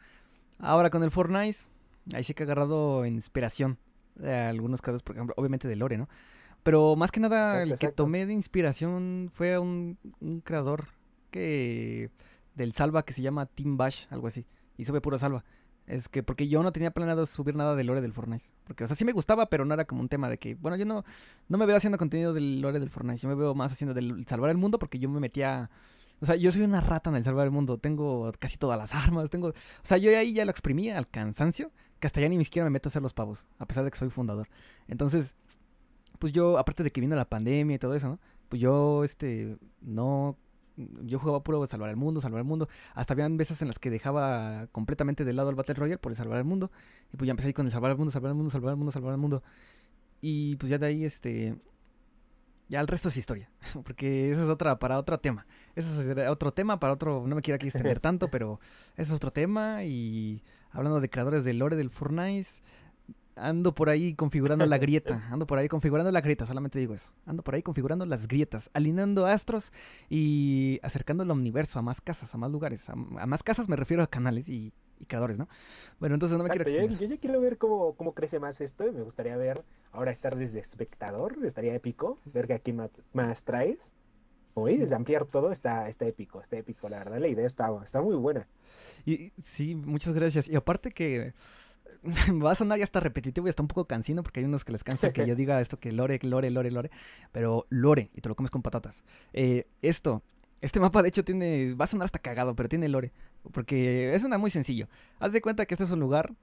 Ahora 0.60 0.92
con 0.92 1.02
el 1.02 1.10
Fortnite, 1.10 1.58
ahí 2.14 2.24
sí 2.24 2.36
que 2.36 2.44
he 2.44 2.46
agarrado 2.46 3.04
inspiración 3.08 3.80
de 4.14 4.34
algunos 4.36 4.82
casos, 4.82 5.02
por 5.02 5.16
ejemplo, 5.16 5.34
obviamente 5.38 5.68
de 5.68 5.76
Lore, 5.76 5.98
¿no? 5.98 6.08
Pero 6.62 6.96
más 6.96 7.12
que 7.12 7.20
nada, 7.20 7.40
Exacto, 7.40 7.62
el 7.62 7.70
que 7.70 7.74
exacto. 7.74 8.04
tomé 8.04 8.26
de 8.28 8.34
inspiración 8.34 9.32
fue 9.34 9.56
a 9.56 9.60
un, 9.60 9.98
un 10.20 10.42
creador 10.42 10.90
que 11.32 12.12
del 12.58 12.74
Salva 12.74 13.06
que 13.06 13.14
se 13.14 13.22
llama 13.22 13.46
Team 13.46 13.78
Bash, 13.78 14.08
algo 14.10 14.28
así. 14.28 14.46
Y 14.78 14.84
sube 14.84 15.00
puro 15.00 15.18
Salva. 15.18 15.46
Es 15.86 16.10
que 16.10 16.22
porque 16.22 16.50
yo 16.50 16.62
no 16.64 16.74
tenía 16.74 16.92
planeado 16.92 17.26
subir 17.26 17.56
nada 17.56 17.74
de 17.76 17.84
lore 17.86 18.02
del 18.02 18.12
Fortnite. 18.12 18.44
Porque, 18.66 18.84
o 18.84 18.88
sea, 18.88 18.96
sí 18.96 19.06
me 19.06 19.14
gustaba, 19.14 19.50
pero 19.50 19.64
no 19.64 19.74
era 19.74 19.86
como 19.86 20.02
un 20.02 20.10
tema 20.10 20.28
de 20.28 20.38
que, 20.38 20.56
bueno, 20.56 20.76
yo 20.76 20.86
no, 20.86 21.06
no 21.48 21.58
me 21.58 21.66
veo 21.66 21.78
haciendo 21.78 21.98
contenido 21.98 22.34
del 22.34 22.60
lore 22.60 22.80
del 22.80 22.90
Fortnite. 22.90 23.22
Yo 23.22 23.30
me 23.30 23.36
veo 23.36 23.56
más 23.56 23.72
haciendo 23.72 23.94
del 23.94 24.26
salvar 24.28 24.50
el 24.50 24.58
mundo 24.58 24.80
porque 24.80 25.00
yo 25.00 25.08
me 25.08 25.22
metía. 25.22 25.70
O 26.20 26.26
sea, 26.26 26.36
yo 26.36 26.52
soy 26.52 26.64
una 26.64 26.82
rata 26.82 27.10
en 27.10 27.16
el 27.16 27.24
salvar 27.24 27.46
el 27.46 27.52
mundo. 27.52 27.78
Tengo 27.78 28.30
casi 28.38 28.58
todas 28.58 28.78
las 28.78 28.94
armas. 28.94 29.30
Tengo. 29.30 29.50
O 29.50 29.54
sea, 29.84 29.98
yo 29.98 30.10
ahí 30.18 30.34
ya 30.34 30.44
lo 30.44 30.52
exprimía 30.52 30.98
al 30.98 31.08
cansancio. 31.08 31.72
Que 32.00 32.08
hasta 32.08 32.20
ya 32.22 32.28
ni 32.28 32.44
siquiera 32.44 32.66
me 32.66 32.72
meto 32.72 32.90
a 32.90 32.92
hacer 32.92 33.02
los 33.02 33.14
pavos. 33.14 33.48
A 33.58 33.66
pesar 33.66 33.86
de 33.86 33.92
que 33.92 33.98
soy 33.98 34.10
fundador. 34.10 34.50
Entonces, 34.88 35.36
pues 36.20 36.34
yo, 36.34 36.58
aparte 36.58 36.84
de 36.84 36.92
que 36.92 37.02
vino 37.02 37.16
la 37.16 37.30
pandemia 37.30 37.76
y 37.76 37.80
todo 37.80 37.96
eso, 37.96 38.10
¿no? 38.10 38.20
Pues 38.50 38.62
yo, 38.62 39.04
este, 39.06 39.58
no. 39.82 40.38
Yo 40.78 41.20
jugaba 41.20 41.44
puro 41.44 41.66
salvar 41.66 41.90
el 41.90 41.96
mundo, 41.96 42.22
salvar 42.22 42.40
el 42.40 42.46
mundo. 42.46 42.70
Hasta 42.94 43.14
habían 43.14 43.36
veces 43.36 43.62
en 43.62 43.68
las 43.68 43.80
que 43.80 43.90
dejaba 43.90 44.68
completamente 44.68 45.26
de 45.26 45.34
lado 45.34 45.50
el 45.50 45.56
Battle 45.56 45.74
Royale 45.74 45.98
por 45.98 46.12
el 46.12 46.16
salvar 46.16 46.38
el 46.38 46.44
mundo. 46.46 46.72
Y 47.12 47.18
pues 47.18 47.28
ya 47.28 47.32
empecé 47.32 47.48
ahí 47.48 47.54
con 47.54 47.66
el 47.66 47.72
salvar 47.72 47.92
el 47.92 47.98
mundo, 47.98 48.12
salvar 48.12 48.30
el 48.30 48.36
mundo, 48.36 48.52
salvar 48.52 48.72
el 48.72 48.78
mundo, 48.78 48.92
salvar 48.92 49.12
el 49.14 49.18
mundo. 49.18 49.44
Y 50.22 50.56
pues 50.58 50.70
ya 50.70 50.78
de 50.78 50.88
ahí, 50.88 51.04
este. 51.04 51.56
Ya 52.70 52.82
el 52.82 52.88
resto 52.88 53.10
es 53.10 53.18
historia. 53.18 53.50
Porque 53.84 54.30
eso 54.32 54.44
es 54.44 54.50
otra, 54.50 54.78
para 54.78 55.00
otro 55.00 55.20
tema. 55.20 55.48
Eso 55.76 56.02
es 56.02 56.28
otro 56.28 56.52
tema 56.52 56.80
para 56.80 56.94
otro. 56.94 57.26
No 57.26 57.36
me 57.36 57.42
quiero 57.42 57.56
aquí 57.56 57.68
extender 57.68 58.00
tanto, 58.02 58.30
pero 58.30 58.60
eso 58.96 59.14
es 59.14 59.18
otro 59.18 59.32
tema. 59.32 59.84
Y 59.84 60.44
hablando 60.72 61.00
de 61.00 61.10
creadores 61.10 61.44
del 61.44 61.60
lore 61.60 61.76
del 61.76 61.90
Fortnite. 61.90 62.62
Ando 63.38 63.74
por 63.74 63.90
ahí 63.90 64.14
configurando 64.14 64.66
la 64.66 64.78
grieta. 64.80 65.28
Ando 65.32 65.48
por 65.48 65.58
ahí 65.58 65.68
configurando 65.68 66.12
la 66.12 66.22
grieta, 66.22 66.46
solamente 66.46 66.80
digo 66.80 66.94
eso. 66.94 67.12
Ando 67.26 67.44
por 67.44 67.56
ahí 67.56 67.62
configurando 67.64 68.06
las 68.06 68.28
grietas, 68.28 68.70
alineando 68.74 69.26
astros 69.26 69.72
y 70.10 70.80
acercando 70.84 71.24
el 71.24 71.32
omniverso 71.32 71.80
a 71.80 71.82
más 71.82 72.02
casas, 72.02 72.34
a 72.34 72.38
más 72.38 72.52
lugares. 72.52 72.90
A, 72.90 72.94
a 72.94 73.26
más 73.26 73.44
casas 73.44 73.70
me 73.70 73.76
refiero 73.76 74.04
a 74.04 74.08
canales 74.08 74.50
y, 74.50 74.74
y 75.00 75.06
creadores, 75.06 75.38
¿no? 75.38 75.48
Bueno, 76.00 76.16
entonces 76.16 76.38
no 76.38 76.44
me 76.44 76.50
Exacto, 76.50 76.72
quiero 76.72 76.88
yo, 76.88 76.98
yo 77.00 77.08
ya 77.08 77.18
quiero 77.18 77.40
ver 77.42 77.58
cómo, 77.58 77.94
cómo 77.96 78.14
crece 78.14 78.40
más 78.40 78.62
esto 78.62 78.88
y 78.88 78.92
me 78.92 79.02
gustaría 79.02 79.38
ver, 79.38 79.64
ahora 79.92 80.12
estar 80.12 80.36
desde 80.36 80.60
espectador, 80.60 81.38
estaría 81.44 81.74
épico, 81.76 82.20
ver 82.26 82.48
que 82.48 82.54
aquí 82.54 82.74
más, 82.74 82.92
más 83.14 83.44
traes. 83.44 83.94
Como 84.54 84.68
dices, 84.68 84.92
ampliar 84.92 85.26
todo 85.26 85.52
está, 85.52 85.88
está 85.88 86.08
épico, 86.08 86.42
está 86.42 86.58
épico, 86.58 86.90
la 86.90 86.98
verdad, 86.98 87.20
la 87.20 87.28
idea 87.28 87.46
está, 87.46 87.70
está 87.84 88.02
muy 88.02 88.16
buena. 88.16 88.48
Y 89.06 89.32
sí, 89.44 89.76
muchas 89.76 90.16
gracias. 90.16 90.48
Y 90.48 90.56
aparte 90.56 90.90
que 90.90 91.36
va 92.44 92.52
a 92.52 92.56
sonar 92.56 92.78
ya 92.78 92.84
hasta 92.84 93.00
repetitivo 93.00 93.48
y 93.48 93.50
hasta 93.50 93.62
un 93.62 93.68
poco 93.68 93.86
cansino 93.86 94.24
porque 94.24 94.40
hay 94.40 94.46
unos 94.46 94.64
que 94.66 94.72
les 94.72 94.84
cansa 94.84 95.12
que 95.14 95.26
yo 95.26 95.36
diga 95.36 95.60
esto 95.62 95.80
que 95.80 95.92
lore, 95.92 96.20
lore, 96.24 96.50
lore, 96.52 96.72
lore. 96.72 96.92
Pero 97.32 97.66
lore 97.70 98.10
y 98.14 98.22
te 98.22 98.30
lo 98.30 98.36
comes 98.36 98.52
con 98.52 98.62
patatas. 98.62 99.04
Eh, 99.34 99.68
esto, 99.82 100.24
este 100.62 100.80
mapa 100.80 101.02
de 101.02 101.10
hecho 101.10 101.24
tiene, 101.24 101.74
va 101.76 101.86
a 101.86 101.88
sonar 101.88 102.06
hasta 102.06 102.20
cagado, 102.20 102.56
pero 102.56 102.70
tiene 102.70 102.88
lore. 102.90 103.12
Porque 103.52 104.14
es 104.16 104.24
una 104.24 104.38
muy 104.38 104.50
sencillo. 104.52 104.88
Haz 105.20 105.32
de 105.32 105.42
cuenta 105.42 105.66
que 105.66 105.74
este 105.74 105.84
es 105.86 105.92
un 105.92 106.00
lugar 106.00 106.34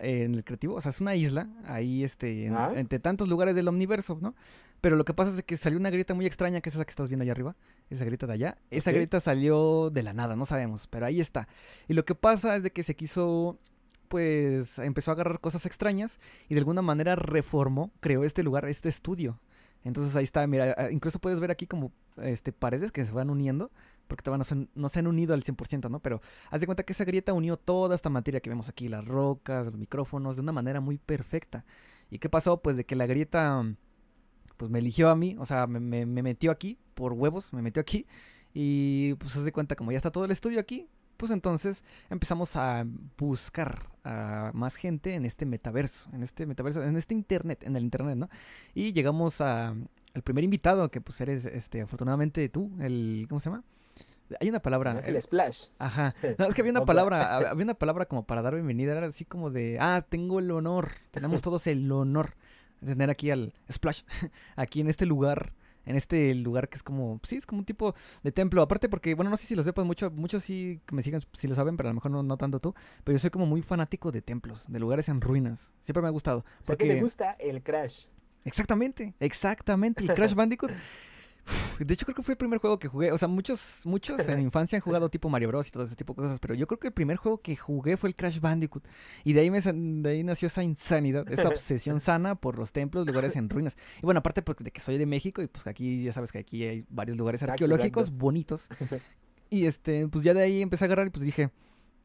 eh, 0.00 0.22
en 0.24 0.34
el 0.36 0.44
creativo, 0.44 0.74
o 0.76 0.80
sea, 0.80 0.90
es 0.90 1.00
una 1.00 1.16
isla, 1.16 1.48
ahí 1.66 2.04
este, 2.04 2.46
en- 2.46 2.54
Ah. 2.54 2.70
entre 2.76 3.00
tantos 3.00 3.28
lugares 3.28 3.56
del 3.56 3.66
omniverso, 3.66 4.16
¿no? 4.22 4.36
Pero 4.80 4.94
lo 4.94 5.04
que 5.04 5.12
pasa 5.12 5.34
es 5.34 5.42
que 5.42 5.56
salió 5.56 5.76
una 5.76 5.90
grieta 5.90 6.14
muy 6.14 6.24
extraña, 6.24 6.60
que 6.60 6.68
es 6.68 6.76
esa 6.76 6.84
que 6.84 6.90
estás 6.90 7.08
viendo 7.08 7.24
allá 7.24 7.32
arriba, 7.32 7.56
esa 7.90 8.04
grieta 8.04 8.28
de 8.28 8.34
allá. 8.34 8.58
Esa 8.70 8.90
Ok. 8.90 8.94
grieta 8.94 9.18
salió 9.18 9.90
de 9.90 10.04
la 10.04 10.12
nada, 10.12 10.36
no 10.36 10.44
sabemos, 10.44 10.86
pero 10.86 11.06
ahí 11.06 11.20
está. 11.20 11.48
Y 11.88 11.94
lo 11.94 12.04
que 12.04 12.14
pasa 12.14 12.54
es 12.54 12.62
de 12.62 12.70
que 12.70 12.84
se 12.84 12.94
quiso, 12.94 13.58
pues, 14.08 14.78
empezó 14.78 15.10
a 15.10 15.14
agarrar 15.14 15.40
cosas 15.40 15.66
extrañas 15.66 16.18
y 16.48 16.54
de 16.54 16.60
alguna 16.60 16.82
manera 16.82 17.16
reformó, 17.16 17.92
creó 18.00 18.24
este 18.24 18.42
lugar, 18.42 18.66
este 18.68 18.88
estudio. 18.88 19.40
Entonces 19.84 20.16
ahí 20.16 20.24
está, 20.24 20.46
mira, 20.46 20.74
ah, 20.76 20.90
incluso 20.90 21.18
puedes 21.18 21.40
ver 21.40 21.50
aquí 21.50 21.66
como 21.66 21.92
este 22.16 22.52
paredes 22.52 22.90
que 22.90 23.04
se 23.06 23.12
van 23.12 23.30
uniendo 23.30 23.70
porque 24.08 24.22
todavía 24.22 24.38
no 24.38 24.44
se, 24.44 24.68
no 24.74 24.88
se 24.88 24.98
han 24.98 25.06
unido 25.06 25.34
al 25.34 25.44
100%, 25.44 25.90
¿no? 25.90 26.00
Pero 26.00 26.20
haz 26.50 26.60
de 26.60 26.66
cuenta 26.66 26.82
que 26.82 26.94
esa 26.94 27.04
grieta 27.04 27.32
unió 27.34 27.56
toda 27.56 27.94
esta 27.94 28.08
materia 28.08 28.40
que 28.40 28.50
vemos 28.50 28.68
aquí, 28.68 28.88
las 28.88 29.04
rocas, 29.04 29.66
los 29.66 29.76
micrófonos, 29.76 30.36
de 30.36 30.42
una 30.42 30.52
manera 30.52 30.80
muy 30.80 30.98
perfecta. 30.98 31.64
¿Y 32.10 32.18
qué 32.18 32.28
pasó? 32.28 32.60
Pues 32.62 32.76
de 32.76 32.84
que 32.86 32.96
la 32.96 33.06
grieta, 33.06 33.62
pues 34.56 34.70
me 34.70 34.78
eligió 34.78 35.10
a 35.10 35.16
mí, 35.16 35.36
o 35.38 35.46
sea, 35.46 35.66
me, 35.66 35.78
me, 35.78 36.06
me 36.06 36.22
metió 36.22 36.50
aquí, 36.50 36.78
por 36.94 37.12
huevos, 37.12 37.52
me 37.52 37.62
metió 37.62 37.80
aquí. 37.80 38.06
Y 38.54 39.14
pues 39.14 39.36
haz 39.36 39.44
de 39.44 39.52
cuenta, 39.52 39.76
como 39.76 39.92
ya 39.92 39.98
está 39.98 40.10
todo 40.10 40.24
el 40.24 40.30
estudio 40.30 40.58
aquí, 40.58 40.88
pues 41.18 41.30
entonces 41.32 41.84
empezamos 42.08 42.56
a 42.56 42.86
buscar 43.18 43.90
a 44.04 44.50
más 44.54 44.76
gente 44.76 45.12
en 45.12 45.26
este 45.26 45.44
metaverso, 45.44 46.08
en 46.14 46.22
este 46.22 46.46
metaverso, 46.46 46.82
en 46.82 46.96
este 46.96 47.12
internet, 47.12 47.62
en 47.64 47.76
el 47.76 47.82
internet, 47.82 48.16
¿no? 48.16 48.30
Y 48.74 48.92
llegamos 48.94 49.42
a 49.42 49.74
al 50.14 50.22
primer 50.22 50.44
invitado, 50.44 50.90
que 50.90 51.00
pues 51.00 51.20
eres, 51.20 51.44
este, 51.44 51.82
afortunadamente 51.82 52.48
tú, 52.48 52.70
el, 52.80 53.26
¿cómo 53.28 53.40
se 53.40 53.50
llama? 53.50 53.64
Hay 54.40 54.48
una 54.48 54.60
palabra. 54.60 55.00
El 55.04 55.20
splash. 55.20 55.68
Ajá. 55.78 56.14
No, 56.38 56.46
es 56.46 56.54
que 56.54 56.60
había 56.60 56.72
una 56.72 56.84
palabra, 56.84 57.36
había 57.36 57.64
una 57.64 57.74
palabra 57.74 58.06
como 58.06 58.26
para 58.26 58.42
dar 58.42 58.54
bienvenida, 58.54 58.92
era 58.92 59.06
así 59.06 59.24
como 59.24 59.50
de, 59.50 59.78
ah, 59.80 60.04
tengo 60.08 60.38
el 60.38 60.50
honor, 60.50 60.92
tenemos 61.10 61.42
todos 61.42 61.66
el 61.66 61.90
honor 61.90 62.34
de 62.80 62.92
tener 62.92 63.10
aquí 63.10 63.30
al 63.30 63.54
splash, 63.70 64.02
aquí 64.56 64.80
en 64.80 64.88
este 64.88 65.06
lugar 65.06 65.52
en 65.88 65.96
este 65.96 66.34
lugar 66.34 66.68
que 66.68 66.76
es 66.76 66.82
como, 66.82 67.18
sí, 67.26 67.36
es 67.36 67.46
como 67.46 67.60
un 67.60 67.64
tipo 67.64 67.94
de 68.22 68.30
templo. 68.30 68.60
Aparte 68.60 68.90
porque, 68.90 69.14
bueno, 69.14 69.30
no 69.30 69.38
sé 69.38 69.46
si 69.46 69.54
lo 69.54 69.64
sepas 69.64 69.86
mucho, 69.86 70.10
muchos 70.10 70.44
sí 70.44 70.80
que 70.86 70.94
me 70.94 71.02
sigan, 71.02 71.22
si 71.32 71.48
lo 71.48 71.54
saben, 71.54 71.78
pero 71.78 71.88
a 71.88 71.92
lo 71.92 71.94
mejor 71.94 72.10
no, 72.10 72.22
no 72.22 72.36
tanto 72.36 72.60
tú. 72.60 72.74
Pero 73.04 73.16
yo 73.16 73.18
soy 73.18 73.30
como 73.30 73.46
muy 73.46 73.62
fanático 73.62 74.12
de 74.12 74.20
templos, 74.20 74.64
de 74.68 74.78
lugares 74.78 75.08
en 75.08 75.22
ruinas. 75.22 75.70
Siempre 75.80 76.02
me 76.02 76.08
ha 76.08 76.10
gustado. 76.10 76.44
Porque 76.66 76.84
me 76.84 77.00
gusta 77.00 77.32
el 77.38 77.62
Crash. 77.62 78.04
Exactamente, 78.44 79.14
exactamente. 79.18 80.04
El 80.04 80.12
Crash 80.12 80.34
Bandicoot 80.34 80.72
de 81.78 81.94
hecho, 81.94 82.06
creo 82.06 82.14
que 82.14 82.22
fue 82.22 82.32
el 82.32 82.38
primer 82.38 82.58
juego 82.58 82.78
que 82.78 82.88
jugué. 82.88 83.12
O 83.12 83.18
sea, 83.18 83.28
muchos, 83.28 83.82
muchos 83.84 84.28
en 84.28 84.40
infancia 84.40 84.76
han 84.76 84.80
jugado 84.80 85.08
tipo 85.08 85.28
Mario 85.28 85.48
Bros. 85.48 85.68
y 85.68 85.70
todo 85.70 85.84
ese 85.84 85.96
tipo 85.96 86.14
de 86.14 86.22
cosas. 86.22 86.40
Pero 86.40 86.54
yo 86.54 86.66
creo 86.66 86.78
que 86.78 86.88
el 86.88 86.92
primer 86.92 87.16
juego 87.16 87.40
que 87.40 87.56
jugué 87.56 87.96
fue 87.96 88.08
el 88.08 88.16
Crash 88.16 88.40
Bandicoot. 88.40 88.84
Y 89.24 89.32
de 89.32 89.40
ahí, 89.40 89.50
me, 89.50 89.60
de 89.60 90.10
ahí 90.10 90.22
nació 90.22 90.46
esa 90.46 90.62
insanidad, 90.62 91.30
esa 91.30 91.48
obsesión 91.48 92.00
sana 92.00 92.34
por 92.34 92.58
los 92.58 92.72
templos, 92.72 93.06
lugares 93.06 93.36
en 93.36 93.48
ruinas. 93.48 93.76
Y 93.98 94.02
bueno, 94.02 94.18
aparte 94.18 94.42
porque 94.42 94.64
de 94.64 94.70
que 94.70 94.80
soy 94.80 94.98
de 94.98 95.06
México 95.06 95.42
y 95.42 95.48
pues 95.48 95.66
aquí 95.66 96.02
ya 96.04 96.12
sabes 96.12 96.32
que 96.32 96.38
aquí 96.38 96.64
hay 96.64 96.86
varios 96.88 97.16
lugares 97.16 97.42
arqueológicos 97.42 98.10
bonitos. 98.10 98.68
Y 99.50 99.64
este, 99.64 100.06
pues 100.08 100.22
ya 100.24 100.34
de 100.34 100.42
ahí 100.42 100.60
empecé 100.60 100.84
a 100.84 100.86
agarrar 100.86 101.06
y 101.06 101.10
pues 101.10 101.24
dije, 101.24 101.50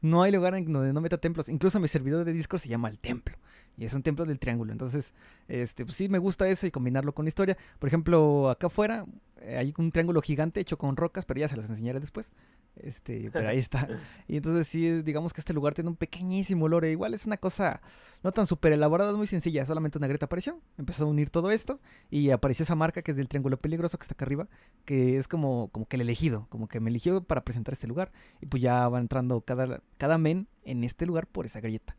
no 0.00 0.22
hay 0.22 0.32
lugar 0.32 0.54
en 0.54 0.72
donde 0.72 0.92
no 0.92 1.00
meta 1.00 1.18
templos. 1.18 1.48
Incluso 1.48 1.80
mi 1.80 1.88
servidor 1.88 2.24
de 2.24 2.32
Discord 2.32 2.60
se 2.60 2.68
llama 2.68 2.88
El 2.88 2.98
Templo. 2.98 3.36
Y 3.76 3.84
es 3.84 3.94
un 3.94 4.02
templo 4.02 4.24
del 4.24 4.38
triángulo. 4.38 4.72
Entonces, 4.72 5.12
este, 5.48 5.84
pues 5.84 5.96
sí 5.96 6.08
me 6.08 6.18
gusta 6.18 6.48
eso 6.48 6.66
y 6.66 6.70
combinarlo 6.70 7.12
con 7.14 7.26
historia. 7.26 7.56
Por 7.78 7.88
ejemplo, 7.88 8.48
acá 8.50 8.68
afuera 8.68 9.04
eh, 9.40 9.56
hay 9.58 9.74
un 9.78 9.90
triángulo 9.90 10.22
gigante 10.22 10.60
hecho 10.60 10.78
con 10.78 10.96
rocas, 10.96 11.24
pero 11.24 11.40
ya 11.40 11.48
se 11.48 11.56
las 11.56 11.68
enseñaré 11.68 12.00
después. 12.00 12.32
Este, 12.76 13.30
pero 13.32 13.48
ahí 13.48 13.58
está. 13.58 13.88
Y 14.28 14.36
entonces 14.36 14.66
sí, 14.66 15.02
digamos 15.02 15.32
que 15.32 15.40
este 15.40 15.52
lugar 15.52 15.74
tiene 15.74 15.90
un 15.90 15.96
pequeñísimo 15.96 16.68
lore. 16.68 16.90
Igual 16.90 17.14
es 17.14 17.26
una 17.26 17.36
cosa 17.36 17.80
no 18.22 18.32
tan 18.32 18.46
súper 18.46 18.72
elaborada, 18.72 19.12
muy 19.14 19.26
sencilla. 19.26 19.66
Solamente 19.66 19.98
una 19.98 20.06
grieta 20.06 20.26
apareció, 20.26 20.60
empezó 20.78 21.04
a 21.04 21.08
unir 21.08 21.30
todo 21.30 21.50
esto 21.50 21.80
y 22.10 22.30
apareció 22.30 22.62
esa 22.62 22.74
marca 22.74 23.02
que 23.02 23.10
es 23.10 23.16
del 23.16 23.28
triángulo 23.28 23.58
peligroso 23.58 23.98
que 23.98 24.04
está 24.04 24.14
acá 24.14 24.24
arriba, 24.24 24.48
que 24.84 25.18
es 25.18 25.28
como, 25.28 25.68
como 25.68 25.86
que 25.86 25.96
el 25.96 26.02
elegido, 26.02 26.46
como 26.48 26.68
que 26.68 26.80
me 26.80 26.90
eligió 26.90 27.22
para 27.22 27.44
presentar 27.44 27.74
este 27.74 27.86
lugar. 27.86 28.12
Y 28.40 28.46
pues 28.46 28.62
ya 28.62 28.88
va 28.88 28.98
entrando 28.98 29.40
cada, 29.42 29.82
cada 29.98 30.16
men 30.16 30.48
en 30.64 30.84
este 30.84 31.06
lugar 31.06 31.26
por 31.26 31.46
esa 31.46 31.60
grieta. 31.60 31.96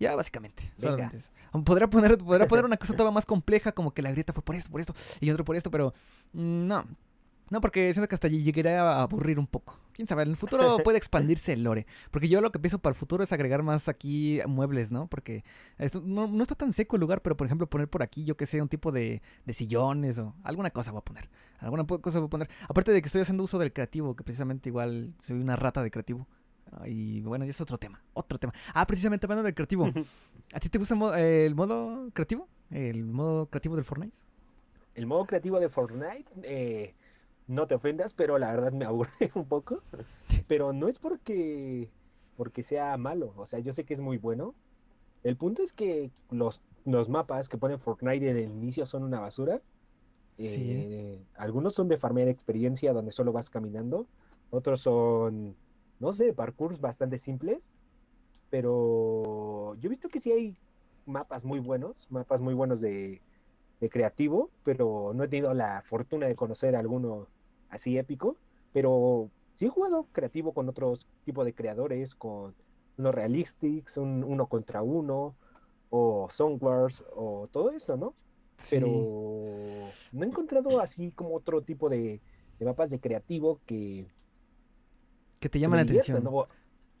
Ya, 0.00 0.16
básicamente. 0.16 0.72
Podría 1.64 1.88
poner, 1.88 2.16
podría 2.18 2.48
poner 2.48 2.64
una 2.64 2.76
cosa 2.76 2.94
todavía 2.94 3.14
más 3.14 3.26
compleja, 3.26 3.72
como 3.72 3.92
que 3.92 4.02
la 4.02 4.10
grieta 4.10 4.32
fue 4.32 4.42
por 4.42 4.56
esto, 4.56 4.70
por 4.70 4.80
esto, 4.80 4.94
y 5.20 5.30
otro 5.30 5.44
por 5.44 5.56
esto, 5.56 5.70
pero 5.70 5.92
mm, 6.32 6.66
no. 6.66 6.84
No, 7.50 7.60
porque 7.60 7.92
siento 7.92 8.08
que 8.08 8.14
hasta 8.14 8.28
allí 8.28 8.44
llegaré 8.44 8.76
a 8.76 9.02
aburrir 9.02 9.38
un 9.38 9.48
poco. 9.48 9.76
Quién 9.92 10.06
sabe, 10.06 10.22
en 10.22 10.30
el 10.30 10.36
futuro 10.36 10.78
puede 10.84 10.98
expandirse 10.98 11.52
el 11.52 11.64
lore. 11.64 11.84
Porque 12.12 12.28
yo 12.28 12.40
lo 12.40 12.52
que 12.52 12.60
pienso 12.60 12.78
para 12.78 12.92
el 12.92 12.96
futuro 12.96 13.24
es 13.24 13.32
agregar 13.32 13.64
más 13.64 13.88
aquí 13.88 14.40
muebles, 14.46 14.92
¿no? 14.92 15.08
Porque 15.08 15.42
esto, 15.76 16.00
no, 16.00 16.40
está 16.40 16.54
tan 16.54 16.72
seco 16.72 16.94
el 16.94 17.00
lugar, 17.00 17.22
pero 17.22 17.36
por 17.36 17.46
ejemplo 17.46 17.68
poner 17.68 17.88
por 17.88 18.04
aquí, 18.04 18.24
yo 18.24 18.36
que 18.36 18.46
sé, 18.46 18.62
un 18.62 18.68
tipo 18.68 18.92
de, 18.92 19.20
de 19.44 19.52
sillones 19.52 20.18
o 20.18 20.36
alguna 20.44 20.70
cosa 20.70 20.92
voy 20.92 21.00
a 21.00 21.04
poner. 21.04 21.28
Alguna 21.58 21.84
cosa 21.84 22.20
voy 22.20 22.28
a 22.28 22.30
poner. 22.30 22.50
Aparte 22.68 22.92
de 22.92 23.02
que 23.02 23.06
estoy 23.06 23.22
haciendo 23.22 23.42
uso 23.42 23.58
del 23.58 23.72
creativo, 23.72 24.14
que 24.14 24.22
precisamente 24.22 24.68
igual 24.68 25.12
soy 25.20 25.40
una 25.40 25.56
rata 25.56 25.82
de 25.82 25.90
creativo. 25.90 26.28
Y 26.86 27.20
bueno, 27.22 27.44
ya 27.44 27.50
es 27.50 27.60
otro 27.60 27.78
tema, 27.78 28.02
otro 28.12 28.38
tema. 28.38 28.52
Ah, 28.74 28.86
precisamente 28.86 29.26
hablando 29.26 29.42
del 29.42 29.54
creativo. 29.54 29.90
¿A 30.52 30.60
ti 30.60 30.68
te 30.68 30.78
gusta 30.78 30.94
el 31.18 31.54
modo, 31.54 32.10
creativo? 32.12 32.48
¿El 32.70 33.04
modo 33.04 33.46
creativo 33.46 33.76
del 33.76 33.84
Fortnite? 33.84 34.18
El 34.94 35.06
modo 35.06 35.24
creativo 35.24 35.60
de 35.60 35.68
Fortnite, 35.68 36.26
eh, 36.42 36.94
no 37.46 37.66
te 37.66 37.74
ofendas, 37.74 38.14
pero 38.14 38.38
la 38.38 38.52
verdad 38.52 38.72
me 38.72 38.84
aburre 38.84 39.10
un 39.34 39.46
poco. 39.46 39.82
Pero 40.46 40.72
no 40.72 40.88
es 40.88 40.98
porque, 40.98 41.90
porque 42.36 42.62
sea 42.62 42.96
malo, 42.96 43.32
o 43.36 43.46
sea, 43.46 43.58
yo 43.58 43.72
sé 43.72 43.84
que 43.84 43.94
es 43.94 44.00
muy 44.00 44.18
bueno. 44.18 44.54
El 45.22 45.36
punto 45.36 45.62
es 45.62 45.72
que 45.72 46.10
los, 46.30 46.62
los 46.84 47.08
mapas 47.08 47.48
que 47.48 47.58
pone 47.58 47.78
Fortnite 47.78 48.30
en 48.30 48.36
el 48.36 48.50
inicio 48.50 48.86
son 48.86 49.02
una 49.02 49.20
basura. 49.20 49.60
Eh, 50.38 51.20
algunos 51.34 51.74
son 51.74 51.88
de 51.88 51.98
farmear 51.98 52.28
experiencia 52.28 52.94
donde 52.94 53.12
solo 53.12 53.32
vas 53.32 53.50
caminando. 53.50 54.06
Otros 54.50 54.80
son 54.80 55.54
no 56.00 56.12
sé, 56.12 56.32
parkours 56.32 56.80
bastante 56.80 57.18
simples, 57.18 57.74
pero 58.48 59.76
yo 59.76 59.86
he 59.86 59.88
visto 59.88 60.08
que 60.08 60.18
sí 60.18 60.32
hay 60.32 60.56
mapas 61.06 61.44
muy 61.44 61.60
buenos, 61.60 62.06
mapas 62.10 62.40
muy 62.40 62.54
buenos 62.54 62.80
de, 62.80 63.20
creativo, 63.90 64.50
pero 64.62 65.12
no 65.14 65.24
he 65.24 65.28
tenido 65.28 65.54
la 65.54 65.82
fortuna 65.82 66.26
de 66.26 66.34
conocer 66.36 66.76
alguno 66.76 67.28
así 67.70 67.96
épico, 67.96 68.36
pero 68.72 69.30
sí 69.54 69.66
he 69.66 69.68
jugado 69.70 70.06
creativo 70.12 70.52
con 70.52 70.68
otros 70.68 71.06
tipos 71.24 71.46
de 71.46 71.54
creadores, 71.54 72.14
con 72.14 72.54
unos 72.98 73.14
realistics, 73.14 73.96
un 73.96 74.22
uno 74.24 74.46
contra 74.46 74.82
uno, 74.82 75.34
o 75.88 76.28
Songwars, 76.30 77.04
o 77.14 77.48
todo 77.50 77.70
eso, 77.70 77.96
¿no? 77.96 78.14
Pero 78.68 78.86
no 80.12 80.24
he 80.24 80.26
encontrado 80.26 80.80
así 80.80 81.10
como 81.12 81.34
otro 81.34 81.62
tipo 81.62 81.88
de 81.88 82.20
mapas 82.60 82.90
de 82.90 83.00
creativo 83.00 83.60
que, 83.64 84.06
que 85.40 85.48
te 85.48 85.58
llama 85.58 85.76
la 85.76 85.82
atención. 85.82 86.22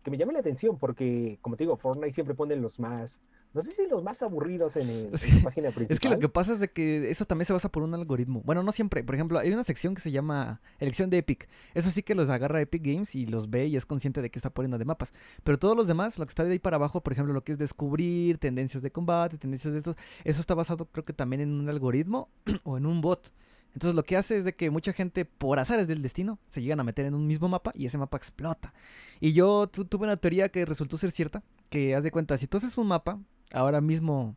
que 0.02 0.10
me 0.10 0.16
llame 0.16 0.32
la 0.32 0.40
atención 0.40 0.78
porque, 0.78 1.38
como 1.42 1.56
te 1.56 1.64
digo, 1.64 1.76
Fortnite 1.76 2.12
siempre 2.12 2.34
pone 2.34 2.56
los 2.56 2.80
más, 2.80 3.20
no 3.52 3.60
sé 3.62 3.72
si 3.72 3.86
los 3.86 4.02
más 4.04 4.22
aburridos 4.22 4.76
en, 4.76 5.10
la 5.10 5.18
página 5.42 5.70
principal. 5.70 5.86
Es 5.90 5.98
que 5.98 6.08
lo 6.08 6.20
que 6.20 6.28
pasa 6.28 6.52
es 6.52 6.60
de 6.60 6.70
que 6.70 7.10
eso 7.10 7.24
también 7.24 7.46
se 7.46 7.52
basa 7.52 7.68
por 7.68 7.82
un 7.82 7.92
algoritmo. 7.94 8.42
Bueno, 8.44 8.62
no 8.62 8.70
siempre. 8.70 9.02
Por 9.02 9.16
ejemplo, 9.16 9.40
hay 9.40 9.52
una 9.52 9.64
sección 9.64 9.94
que 9.94 10.00
se 10.00 10.12
llama 10.12 10.60
elección 10.78 11.10
de 11.10 11.18
Epic. 11.18 11.48
Eso 11.74 11.90
sí 11.90 12.04
que 12.04 12.14
los 12.14 12.30
agarra 12.30 12.60
Epic 12.60 12.82
Games 12.84 13.14
y 13.16 13.26
los 13.26 13.50
ve 13.50 13.66
y 13.66 13.76
es 13.76 13.86
consciente 13.86 14.22
de 14.22 14.30
que 14.30 14.38
está 14.38 14.50
poniendo 14.50 14.78
de 14.78 14.84
mapas. 14.84 15.12
Pero 15.42 15.58
todos 15.58 15.76
los 15.76 15.88
demás, 15.88 16.16
lo 16.18 16.26
que 16.26 16.30
está 16.30 16.44
de 16.44 16.52
ahí 16.52 16.58
para 16.60 16.76
abajo, 16.76 17.02
por 17.02 17.12
ejemplo, 17.12 17.34
lo 17.34 17.42
que 17.42 17.52
es 17.52 17.58
descubrir 17.58 18.38
tendencias 18.38 18.84
de 18.84 18.92
combate, 18.92 19.36
tendencias 19.36 19.72
de 19.72 19.78
estos, 19.78 19.96
eso 20.24 20.40
está 20.40 20.54
basado 20.54 20.86
creo 20.86 21.04
que 21.04 21.12
también 21.12 21.42
en 21.42 21.50
un 21.50 21.68
algoritmo 21.68 22.28
o 22.62 22.78
en 22.78 22.86
un 22.86 23.00
bot. 23.00 23.32
Entonces 23.74 23.94
lo 23.94 24.04
que 24.04 24.16
hace 24.16 24.36
es 24.36 24.44
de 24.44 24.54
que 24.54 24.70
mucha 24.70 24.92
gente, 24.92 25.24
por 25.24 25.58
azares 25.58 25.86
del 25.86 26.02
destino, 26.02 26.38
se 26.48 26.62
llegan 26.62 26.80
a 26.80 26.84
meter 26.84 27.06
en 27.06 27.14
un 27.14 27.26
mismo 27.26 27.48
mapa 27.48 27.72
y 27.74 27.86
ese 27.86 27.98
mapa 27.98 28.16
explota. 28.16 28.74
Y 29.20 29.32
yo 29.32 29.68
tuve 29.68 30.04
una 30.04 30.16
teoría 30.16 30.48
que 30.48 30.64
resultó 30.64 30.98
ser 30.98 31.10
cierta, 31.10 31.42
que 31.68 31.94
haz 31.94 32.02
de 32.02 32.10
cuenta, 32.10 32.36
si 32.38 32.46
tú 32.46 32.56
haces 32.56 32.76
un 32.78 32.88
mapa, 32.88 33.18
ahora 33.52 33.80
mismo 33.80 34.36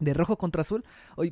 de 0.00 0.14
rojo 0.14 0.36
contra 0.36 0.62
azul, 0.62 0.84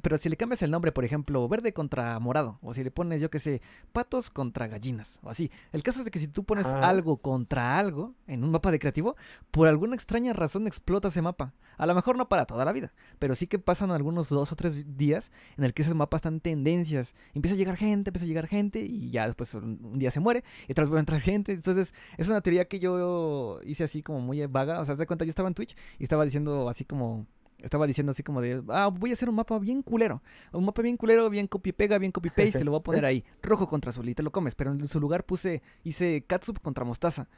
pero 0.03 0.17
si 0.19 0.29
le 0.29 0.37
cambias 0.37 0.63
el 0.63 0.71
nombre, 0.71 0.93
por 0.93 1.05
ejemplo, 1.05 1.49
verde 1.49 1.73
contra 1.73 2.19
morado, 2.21 2.59
o 2.63 2.73
si 2.73 2.85
le 2.85 2.91
pones, 2.91 3.21
yo 3.21 3.31
que 3.31 3.39
sé, 3.39 3.61
patos 3.93 4.31
contra 4.31 4.69
gallinas, 4.69 5.19
o 5.23 5.31
así. 5.31 5.51
El 5.73 5.83
caso 5.83 5.99
es 6.01 6.05
de 6.05 6.11
que 6.11 6.19
si 6.19 6.29
tú 6.29 6.45
pones 6.45 6.67
algo 6.67 7.17
contra 7.17 7.79
algo 7.79 8.15
en 8.27 8.45
un 8.45 8.51
mapa 8.51 8.71
de 8.71 8.79
creativo, 8.79 9.17
por 9.51 9.67
alguna 9.67 9.97
extraña 9.97 10.33
razón 10.33 10.67
explota 10.67 11.09
ese 11.09 11.23
mapa. 11.23 11.55
A 11.77 11.87
lo 11.87 11.95
mejor 11.95 12.17
no 12.17 12.29
para 12.29 12.45
toda 12.45 12.65
la 12.65 12.73
vida, 12.73 12.93
pero 13.19 13.35
sí 13.35 13.47
que 13.47 13.59
pasan 13.59 13.91
algunos 13.91 14.29
dos 14.29 14.53
o 14.53 14.57
tres 14.57 14.97
días 14.97 15.31
en 15.57 15.65
el 15.65 15.75
que 15.75 15.83
ese 15.83 15.95
mapa 15.95 16.17
está 16.17 16.29
en 16.29 16.41
tendencias. 16.41 17.15
Empieza 17.35 17.55
a 17.55 17.59
llegar 17.59 17.77
gente, 17.77 18.11
empieza 18.11 18.25
a 18.25 18.29
llegar 18.29 18.47
gente, 18.49 18.81
y 18.81 19.11
ya 19.11 19.27
después 19.27 19.55
un 19.55 19.99
día 19.99 20.11
se 20.11 20.21
muere, 20.21 20.45
y 20.67 20.73
otra 20.73 20.83
vez 20.83 20.89
vuelve 20.89 20.99
a 20.99 21.01
entrar 21.01 21.21
gente. 21.21 21.53
Entonces, 21.53 21.95
es 22.17 22.29
una 22.29 22.41
teoría 22.41 22.67
que 22.67 22.79
yo 22.81 23.61
hice 23.65 23.85
así 23.85 24.03
como 24.03 24.21
muy 24.21 24.45
vaga. 24.47 24.81
O 24.81 24.85
sea, 24.85 24.97
de 24.97 25.07
cuenta, 25.07 25.25
yo 25.25 25.31
estaba 25.31 25.49
en 25.49 25.55
Twitch 25.55 25.77
y 25.99 26.03
estaba 26.03 26.25
diciendo 26.25 26.69
así 26.69 26.85
como 26.85 27.27
estaba 27.61 27.87
diciendo 27.87 28.13
así 28.13 28.23
como 28.23 28.41
de, 28.41 28.63
ah, 28.69 28.89
voy 28.89 29.11
a 29.11 29.13
hacer 29.15 29.29
un 29.29 29.35
mapa 29.35 29.59
bien 29.59 29.83
culero. 29.83 30.23
Un 30.53 30.65
mapa 30.65 30.83
bien 30.83 30.97
culero, 30.97 31.29
bien 31.29 31.47
copy 31.47 31.73
pega, 31.73 31.99
bien 31.99 32.13
copy 32.13 32.31
paste, 32.31 32.65
lo 32.65 32.71
voy 32.73 32.81
a 32.81 32.83
poner 32.83 33.05
ahí. 33.05 33.25
Rojo 33.43 33.69
contra 33.69 33.91
azul 33.91 34.09
y 34.09 34.15
te 34.15 34.23
lo 34.23 34.31
comes. 34.31 34.55
Pero 34.55 34.73
en 34.73 34.89
su 34.89 35.01
lugar 35.01 35.25
puse, 35.25 35.63
hice 35.85 36.25
catsup 36.27 36.61
contra 36.61 36.85
mostaza. 36.85 37.29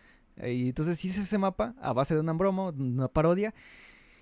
Y 0.43 0.69
entonces 0.69 1.03
hice 1.05 1.23
ese 1.23 1.39
mapa 1.39 1.75
a 1.81 1.93
base 1.93 2.15
de 2.15 2.21
un 2.21 2.29
ambromo, 2.29 2.69
una 2.69 3.09
parodia. 3.09 3.55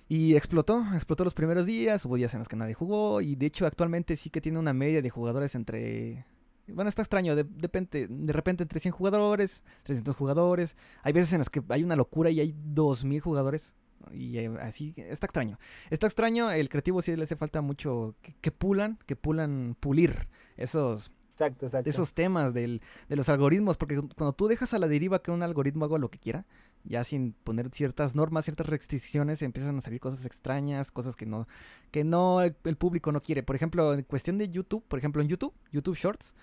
Y 0.09 0.37
explotó, 0.37 0.87
explotó 0.95 1.25
los 1.25 1.35
primeros 1.35 1.67
días, 1.67 2.05
hubo 2.07 2.17
días 2.17 2.33
en 2.33 2.39
los 2.39 2.49
que 2.49 2.57
nadie 2.57 2.75
jugó. 2.75 3.21
Y 3.21 3.35
de 3.35 3.47
hecho 3.47 3.67
actualmente 3.67 4.17
sí 4.17 4.31
que 4.31 4.41
tiene 4.41 4.59
una 4.59 4.73
media 4.73 5.03
de 5.03 5.11
jugadores 5.11 5.55
entre... 5.55 6.25
Bueno, 6.69 6.91
está 6.91 7.01
extraño, 7.01 7.35
de, 7.35 7.45
de, 7.45 8.07
de 8.09 8.33
repente 8.33 8.63
entre 8.63 8.79
100 8.79 8.93
jugadores, 8.93 9.65
300 9.85 10.15
jugadores. 10.15 10.77
Hay 11.03 11.15
veces 11.15 11.33
en 11.33 11.39
las 11.39 11.49
que 11.49 11.63
hay 11.71 11.83
una 11.83 11.97
locura 11.97 12.31
y 12.31 12.41
hay 12.41 12.55
2000 12.55 13.21
jugadores. 13.21 13.75
Y 14.13 14.39
eh, 14.39 14.51
así, 14.61 14.95
está 14.97 15.27
extraño. 15.27 15.59
Está 15.91 16.07
extraño, 16.07 16.51
el 16.51 16.69
creativo 16.69 17.03
sí 17.03 17.15
le 17.17 17.25
hace 17.25 17.37
falta 17.37 17.61
mucho 17.61 18.15
que, 18.41 18.53
pulan, 18.53 18.99
que 19.07 19.17
pulan, 19.17 19.77
pulir 19.79 20.29
esos 20.57 21.11
Exacto, 21.31 21.67
exacto. 21.67 21.89
esos 21.89 22.15
temas 22.15 22.53
del, 22.53 22.83
de 23.09 23.15
los 23.15 23.29
algoritmos, 23.29 23.77
porque 23.77 23.95
cuando 24.17 24.33
tú 24.33 24.49
dejas 24.49 24.75
a 24.75 24.79
la 24.81 24.89
deriva 24.89 25.23
que 25.23 25.31
un 25.31 25.45
algoritmo 25.45 25.85
haga 25.85 25.97
lo 25.97 26.11
que 26.11 26.19
quiera, 26.19 26.47
ya 26.83 27.05
sin 27.05 27.33
poner 27.33 27.71
ciertas 27.71 28.17
normas, 28.17 28.45
ciertas 28.45 28.67
restricciones, 28.67 29.43
empiezan 29.43 29.79
a 29.79 29.81
salir 29.81 30.01
cosas 30.01 30.27
extrañas, 30.27 30.91
cosas 30.91 31.15
que 31.15 31.27
no, 31.27 31.47
que 31.93 32.03
no 32.03 32.41
el, 32.43 32.57
el 32.65 32.77
público 32.77 33.13
no 33.13 33.23
quiere. 33.23 33.45
Por 33.45 33.55
ejemplo, 33.55 33.95
en 33.95 34.03
cuestión 34.03 34.37
de 34.37 34.49
YouTube, 34.49 34.83
por 34.89 34.99
ejemplo, 34.99 35.23
en 35.23 35.29
YouTube, 35.29 35.55
YouTube 35.71 35.97
Shorts, 35.97 36.35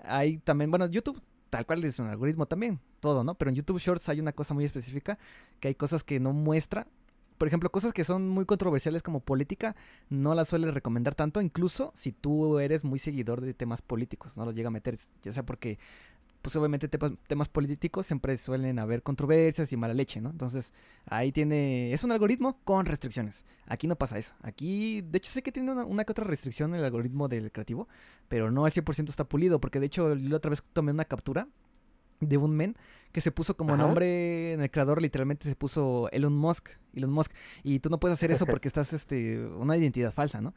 hay 0.00 0.38
también, 0.38 0.70
bueno, 0.72 0.86
YouTube 0.86 1.22
tal 1.52 1.66
cual 1.66 1.84
es 1.84 1.98
un 1.98 2.06
algoritmo 2.06 2.46
también, 2.46 2.80
todo, 2.98 3.24
¿no? 3.24 3.34
Pero 3.34 3.50
en 3.50 3.56
YouTube 3.56 3.78
Shorts 3.78 4.08
hay 4.08 4.20
una 4.20 4.32
cosa 4.32 4.54
muy 4.54 4.64
específica, 4.64 5.18
que 5.60 5.68
hay 5.68 5.74
cosas 5.74 6.02
que 6.02 6.18
no 6.18 6.32
muestra. 6.32 6.86
Por 7.36 7.46
ejemplo, 7.46 7.70
cosas 7.70 7.92
que 7.92 8.04
son 8.04 8.26
muy 8.26 8.46
controversiales 8.46 9.02
como 9.02 9.20
política, 9.20 9.76
no 10.08 10.34
las 10.34 10.48
suele 10.48 10.70
recomendar 10.70 11.14
tanto, 11.14 11.42
incluso 11.42 11.92
si 11.94 12.10
tú 12.10 12.58
eres 12.58 12.84
muy 12.84 12.98
seguidor 12.98 13.42
de 13.42 13.52
temas 13.52 13.82
políticos, 13.82 14.38
no 14.38 14.46
los 14.46 14.54
llega 14.54 14.68
a 14.68 14.70
meter, 14.70 14.98
ya 15.22 15.30
sea 15.30 15.42
porque, 15.44 15.78
pues 16.42 16.56
obviamente 16.56 16.88
temas, 16.88 17.12
temas 17.26 17.48
políticos 17.48 18.06
siempre 18.06 18.36
suelen 18.36 18.78
haber 18.78 19.02
controversias 19.02 19.72
y 19.72 19.76
mala 19.76 19.94
leche, 19.94 20.20
¿no? 20.20 20.30
Entonces, 20.30 20.72
ahí 21.06 21.30
tiene, 21.32 21.92
es 21.92 22.02
un 22.04 22.12
algoritmo 22.12 22.58
con 22.64 22.84
restricciones. 22.84 23.44
Aquí 23.66 23.86
no 23.86 23.96
pasa 23.96 24.18
eso. 24.18 24.34
Aquí, 24.42 25.00
de 25.02 25.18
hecho, 25.18 25.30
sé 25.30 25.42
que 25.42 25.52
tiene 25.52 25.70
una, 25.70 25.84
una 25.84 26.04
que 26.04 26.12
otra 26.12 26.24
restricción 26.24 26.74
el 26.74 26.84
algoritmo 26.84 27.28
del 27.28 27.52
creativo, 27.52 27.88
pero 28.28 28.50
no 28.50 28.64
al 28.64 28.72
100% 28.72 29.08
está 29.08 29.24
pulido, 29.24 29.60
porque 29.60 29.80
de 29.80 29.86
hecho, 29.86 30.14
la 30.14 30.36
otra 30.36 30.50
vez 30.50 30.62
tomé 30.72 30.90
una 30.92 31.04
captura 31.04 31.48
de 32.20 32.36
un 32.36 32.54
men 32.54 32.76
que 33.12 33.20
se 33.20 33.30
puso 33.30 33.56
como 33.56 33.74
Ajá. 33.74 33.82
nombre 33.82 34.52
en 34.52 34.62
el 34.62 34.70
creador 34.70 35.02
literalmente 35.02 35.48
se 35.48 35.56
puso 35.56 36.08
Elon 36.12 36.32
Musk 36.32 36.68
Elon 36.94 37.10
Musk 37.10 37.32
y 37.64 37.80
tú 37.80 37.90
no 37.90 37.98
puedes 37.98 38.16
hacer 38.16 38.30
eso 38.30 38.46
porque 38.46 38.68
estás 38.68 38.92
este 38.92 39.44
una 39.44 39.76
identidad 39.76 40.12
falsa 40.12 40.40
no 40.40 40.54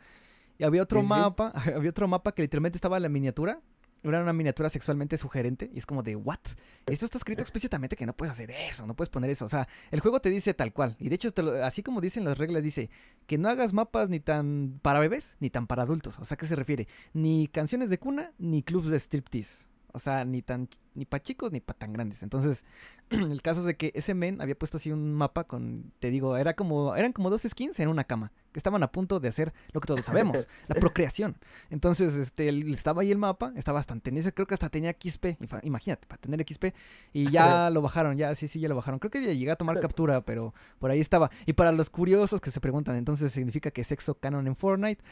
y 0.59 0.63
había 0.63 0.83
otro 0.83 1.01
Sí, 1.01 1.07
mapa 1.07 1.51
había 1.75 1.89
otro 1.89 2.07
mapa 2.07 2.33
que 2.33 2.43
literalmente 2.43 2.77
estaba 2.77 2.97
en 2.97 3.03
la 3.03 3.09
miniatura 3.09 3.61
era 4.09 4.21
una 4.21 4.33
miniatura 4.33 4.69
sexualmente 4.69 5.17
sugerente 5.17 5.69
y 5.73 5.77
es 5.77 5.85
como 5.85 6.03
de 6.03 6.15
what 6.15 6.39
esto 6.85 7.05
está 7.05 7.17
escrito 7.17 7.41
explícitamente 7.41 7.95
que 7.95 8.05
no 8.05 8.13
puedes 8.13 8.33
hacer 8.33 8.51
eso 8.51 8.85
no 8.85 8.95
puedes 8.95 9.09
poner 9.09 9.29
eso 9.29 9.45
o 9.45 9.49
sea 9.49 9.67
el 9.91 9.99
juego 9.99 10.19
te 10.19 10.29
dice 10.29 10.53
tal 10.53 10.73
cual. 10.73 10.95
Y 10.99 11.09
de 11.09 11.15
hecho 11.15 11.33
así 11.63 11.83
como 11.83 12.01
dicen 12.01 12.25
las 12.25 12.37
reglas 12.37 12.63
dice 12.63 12.89
que 13.27 13.37
no 13.37 13.49
hagas 13.49 13.73
mapas 13.73 14.09
ni 14.09 14.19
tan 14.19 14.79
para 14.81 14.99
bebés 14.99 15.35
ni 15.39 15.49
tan 15.49 15.67
para 15.67 15.83
adultos 15.83 16.19
o 16.19 16.25
sea 16.25 16.37
qué 16.37 16.45
se 16.45 16.55
refiere 16.55 16.87
ni 17.13 17.47
canciones 17.47 17.89
de 17.89 17.99
cuna 17.99 18.31
ni 18.37 18.63
clubs 18.63 18.89
de 18.89 18.99
striptease 18.99 19.65
o 19.95 19.99
sea, 19.99 20.25
ni 20.25 20.41
tan 20.41 20.67
ni 20.93 21.05
para 21.05 21.21
chicos 21.21 21.51
ni 21.51 21.59
para 21.59 21.77
tan 21.77 21.93
grandes. 21.93 22.23
Entonces, 22.23 22.63
el 23.09 23.41
caso 23.41 23.61
es 23.61 23.65
de 23.65 23.75
que 23.75 23.91
ese 23.95 24.13
men 24.13 24.41
había 24.41 24.55
puesto 24.55 24.77
así 24.77 24.91
un 24.91 25.13
mapa 25.13 25.45
con, 25.45 25.91
te 25.99 26.09
digo, 26.09 26.37
era 26.37 26.53
como, 26.53 26.95
eran 26.95 27.13
como 27.13 27.29
dos 27.29 27.43
skins 27.43 27.79
en 27.79 27.89
una 27.89 28.03
cama, 28.03 28.31
que 28.51 28.59
estaban 28.59 28.81
a 28.83 28.91
punto 28.91 29.19
de 29.19 29.27
hacer 29.27 29.53
lo 29.71 29.81
que 29.81 29.87
todos 29.87 30.03
sabemos, 30.03 30.47
la 30.67 30.75
procreación. 30.75 31.37
Entonces, 31.69 32.13
este, 32.15 32.49
estaba 32.71 33.01
ahí 33.01 33.11
el 33.11 33.17
mapa, 33.17 33.53
estaba 33.55 33.79
bastante, 33.79 34.09
en 34.09 34.17
ese 34.17 34.33
creo 34.33 34.47
que 34.47 34.53
hasta 34.53 34.69
tenía 34.69 34.91
XP, 34.91 35.37
imagínate, 35.63 36.07
para 36.07 36.19
tener 36.19 36.45
XP, 36.45 36.65
y 37.13 37.29
ya 37.31 37.69
lo 37.69 37.81
bajaron, 37.81 38.17
ya, 38.17 38.33
sí, 38.35 38.47
sí, 38.47 38.59
ya 38.59 38.69
lo 38.69 38.75
bajaron. 38.75 38.99
Creo 38.99 39.11
que 39.11 39.21
ya 39.21 39.33
llegué 39.33 39.51
a 39.51 39.55
tomar 39.55 39.79
captura, 39.79 40.21
pero 40.21 40.53
por 40.79 40.91
ahí 40.91 40.99
estaba. 40.99 41.29
Y 41.45 41.53
para 41.53 41.71
los 41.71 41.89
curiosos 41.89 42.41
que 42.41 42.51
se 42.51 42.59
preguntan, 42.59 42.95
entonces, 42.95 43.31
¿significa 43.31 43.71
que 43.71 43.83
sexo 43.83 44.15
canon 44.15 44.47
en 44.47 44.55
Fortnite? 44.55 45.03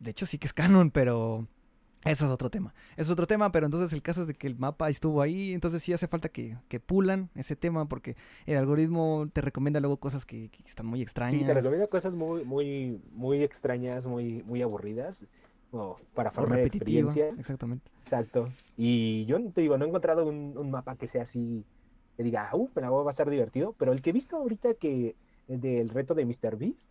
De 0.00 0.10
hecho, 0.10 0.26
sí 0.26 0.38
que 0.38 0.46
es 0.46 0.52
canon, 0.52 0.90
pero... 0.90 1.46
Eso 2.06 2.26
es 2.26 2.30
otro 2.30 2.50
tema. 2.50 2.74
Eso 2.92 3.02
es 3.02 3.10
otro 3.10 3.26
tema, 3.26 3.50
pero 3.52 3.66
entonces 3.66 3.92
el 3.92 4.02
caso 4.02 4.22
es 4.22 4.28
de 4.28 4.34
que 4.34 4.46
el 4.46 4.56
mapa 4.56 4.88
estuvo 4.88 5.20
ahí, 5.20 5.52
entonces 5.52 5.82
sí 5.82 5.92
hace 5.92 6.08
falta 6.08 6.28
que, 6.28 6.56
que 6.68 6.80
pulan 6.80 7.30
ese 7.34 7.56
tema 7.56 7.88
porque 7.88 8.16
el 8.46 8.56
algoritmo 8.56 9.28
te 9.32 9.40
recomienda 9.40 9.80
luego 9.80 9.98
cosas 9.98 10.24
que, 10.24 10.48
que 10.50 10.62
están 10.64 10.86
muy 10.86 11.02
extrañas. 11.02 11.38
Sí, 11.38 11.44
te 11.44 11.54
recomiendo 11.54 11.88
cosas 11.88 12.14
muy, 12.14 12.44
muy, 12.44 13.00
muy 13.12 13.42
extrañas, 13.42 14.06
muy, 14.06 14.42
muy 14.44 14.62
aburridas, 14.62 15.26
o 15.72 15.96
para 16.14 16.30
formar 16.30 16.60
experiencia. 16.60 17.28
Exactamente. 17.38 17.90
Exacto. 18.00 18.48
Y 18.76 19.24
yo 19.26 19.38
te 19.50 19.60
digo, 19.60 19.76
no 19.76 19.84
he 19.84 19.88
encontrado 19.88 20.26
un, 20.26 20.56
un 20.56 20.70
mapa 20.70 20.96
que 20.96 21.06
sea 21.06 21.22
así, 21.22 21.64
que 22.16 22.22
diga, 22.22 22.50
uh, 22.52 22.68
pero 22.72 23.04
va 23.04 23.10
a 23.10 23.10
estar 23.10 23.28
divertido. 23.28 23.74
Pero 23.78 23.92
el 23.92 24.00
que 24.00 24.10
he 24.10 24.12
visto 24.12 24.36
ahorita 24.36 24.74
que 24.74 25.16
del 25.48 25.88
reto 25.88 26.14
de 26.14 26.24
Mr. 26.24 26.56
Beast, 26.56 26.88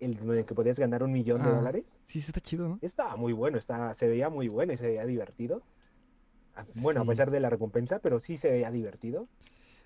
el 0.00 0.18
en 0.18 0.30
el 0.30 0.44
que 0.44 0.54
podías 0.54 0.78
ganar 0.78 1.02
un 1.02 1.12
millón 1.12 1.42
de 1.42 1.50
Ah. 1.50 1.54
dólares, 1.54 1.98
Sí, 2.04 2.18
está 2.18 2.40
chido, 2.40 2.68
¿no? 2.68 2.78
estaba 2.82 3.16
muy 3.16 3.32
bueno, 3.32 3.58
estaba, 3.58 3.94
se 3.94 4.06
veía 4.08 4.28
muy 4.28 4.48
bueno 4.48 4.72
y 4.72 4.76
se 4.76 4.86
veía 4.86 5.06
divertido. 5.06 5.62
Ah, 6.54 6.64
Bueno, 6.76 7.00
a 7.00 7.04
Sí. 7.04 7.08
pesar 7.08 7.30
de 7.30 7.40
la 7.40 7.50
recompensa, 7.50 7.98
pero 7.98 8.18
sí 8.20 8.36
se 8.36 8.50
veía 8.50 8.70
divertido. 8.70 9.28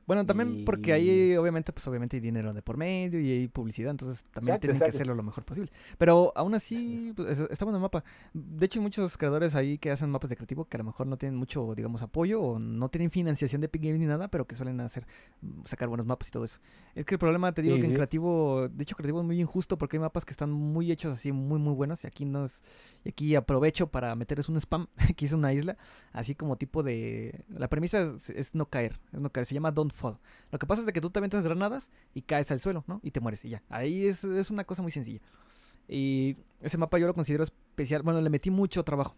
Bueno, 0.07 0.27
también 0.27 0.59
porque 0.65 0.93
ahí 0.93 1.37
obviamente, 1.37 1.73
pues 1.73 1.87
obviamente 1.87 2.17
hay 2.17 2.21
dinero 2.21 2.53
de 2.53 2.63
por 2.63 2.77
medio 2.77 3.21
y 3.21 3.31
hay 3.31 3.49
publicidad, 3.49 3.93
entonces 3.93 4.25
también 4.33 4.59
Exacto, 4.59 4.59
tienen 4.59 4.81
que 4.83 4.91
hacerlo 4.91 5.15
lo 5.15 5.23
mejor 5.23 5.45
posible. 5.45 5.71
Pero 5.99 6.33
aún 6.35 6.55
así, 6.55 7.13
pues, 7.15 7.39
es- 7.39 7.51
está 7.51 7.65
bueno 7.65 7.79
el 7.79 7.83
mapa. 7.83 8.03
De 8.35 8.67
hecho, 8.67 8.81
hay 8.81 8.83
muchos 8.83 9.17
creadores 9.17 9.55
ahí 9.55 9.79
que 9.79 9.91
hacen 9.93 10.11
mapas 10.11 10.31
de 10.31 10.37
creativo 10.37 10.65
que 10.65 10.77
a 10.77 10.79
lo 10.79 10.85
mejor 10.85 11.07
no 11.07 11.17
tienen 11.17 11.37
mucho, 11.39 11.75
digamos, 11.77 12.03
apoyo 12.03 12.41
o 12.43 12.59
no 12.59 12.89
tienen 12.89 13.11
financiación 13.11 13.61
de 13.61 13.67
Epic 13.67 13.83
Games 13.83 14.01
ni 14.01 14.07
nada, 14.07 14.29
pero 14.29 14.47
que 14.47 14.55
suelen 14.57 14.81
hacer, 14.81 15.07
mm, 15.43 15.65
sacar 15.65 15.89
buenos 15.89 16.07
mapas 16.07 16.29
y 16.29 16.31
todo 16.33 16.45
eso. 16.45 16.59
Es 16.95 17.05
que 17.07 17.15
el 17.15 17.19
problema, 17.21 17.53
te 17.53 17.63
digo 17.63 17.79
Sí, 17.79 17.81
que 17.81 17.87
en 17.87 17.93
creativo, 17.93 18.69
de 18.69 18.83
hecho, 18.83 18.97
creativo 18.97 19.21
es 19.21 19.27
muy 19.27 19.41
injusto 19.41 19.79
porque 19.79 19.97
hay 19.97 20.01
mapas 20.01 20.25
que 20.25 20.33
están 20.33 20.51
muy 20.51 20.91
hechos 20.91 21.13
así, 21.13 21.31
muy, 21.31 21.59
muy 21.61 21.75
buenos 21.75 22.03
y 22.05 22.07
aquí 22.09 22.25
no 22.25 22.45
es, 22.45 22.63
y 23.05 23.11
aquí 23.11 23.35
aprovecho 23.35 23.87
para 23.89 24.15
meterles 24.17 24.49
un 24.49 24.57
spam, 24.57 24.89
que 25.17 25.25
hice 25.25 25.35
una 25.37 25.53
isla, 25.53 25.77
así 26.13 26.35
como 26.35 26.57
tipo 26.57 26.83
de, 26.83 27.45
la 27.49 27.69
premisa 27.69 28.01
es, 28.01 28.31
es 28.31 28.55
no 28.55 28.67
caer, 28.67 28.99
es 29.13 29.21
no 29.21 29.31
caer, 29.31 29.47
se 29.47 29.55
llama 29.55 29.71
Don't 29.71 29.93
Lo 30.51 30.59
que 30.59 30.67
pasa 30.67 30.81
es 30.83 30.87
de 30.87 30.93
que 30.93 31.01
tú 31.01 31.11
te 31.11 31.19
aventas 31.19 31.43
granadas 31.43 31.91
y 32.15 32.23
caes 32.23 32.51
al 32.51 32.61
suelo, 32.61 32.85
¿no? 32.87 33.01
Y 33.03 33.11
te 33.11 33.21
mueres 33.21 33.45
y 33.45 33.51
ya. 33.51 33.63
Ahí 33.69 34.07
es, 34.07 34.25
es 34.25 34.51
una 34.51 34.65
cosa 34.65 34.83
muy 34.83 34.93
sencilla. 34.93 35.21
Y 35.89 36.37
ese 36.61 36.79
mapa 36.79 36.99
yo 36.99 37.07
lo 37.07 37.15
considero 37.15 37.43
especial. 37.43 38.03
Bueno, 38.03 38.21
le 38.21 38.31
metí 38.31 38.51
mucho 38.51 38.85
trabajo. 38.85 39.17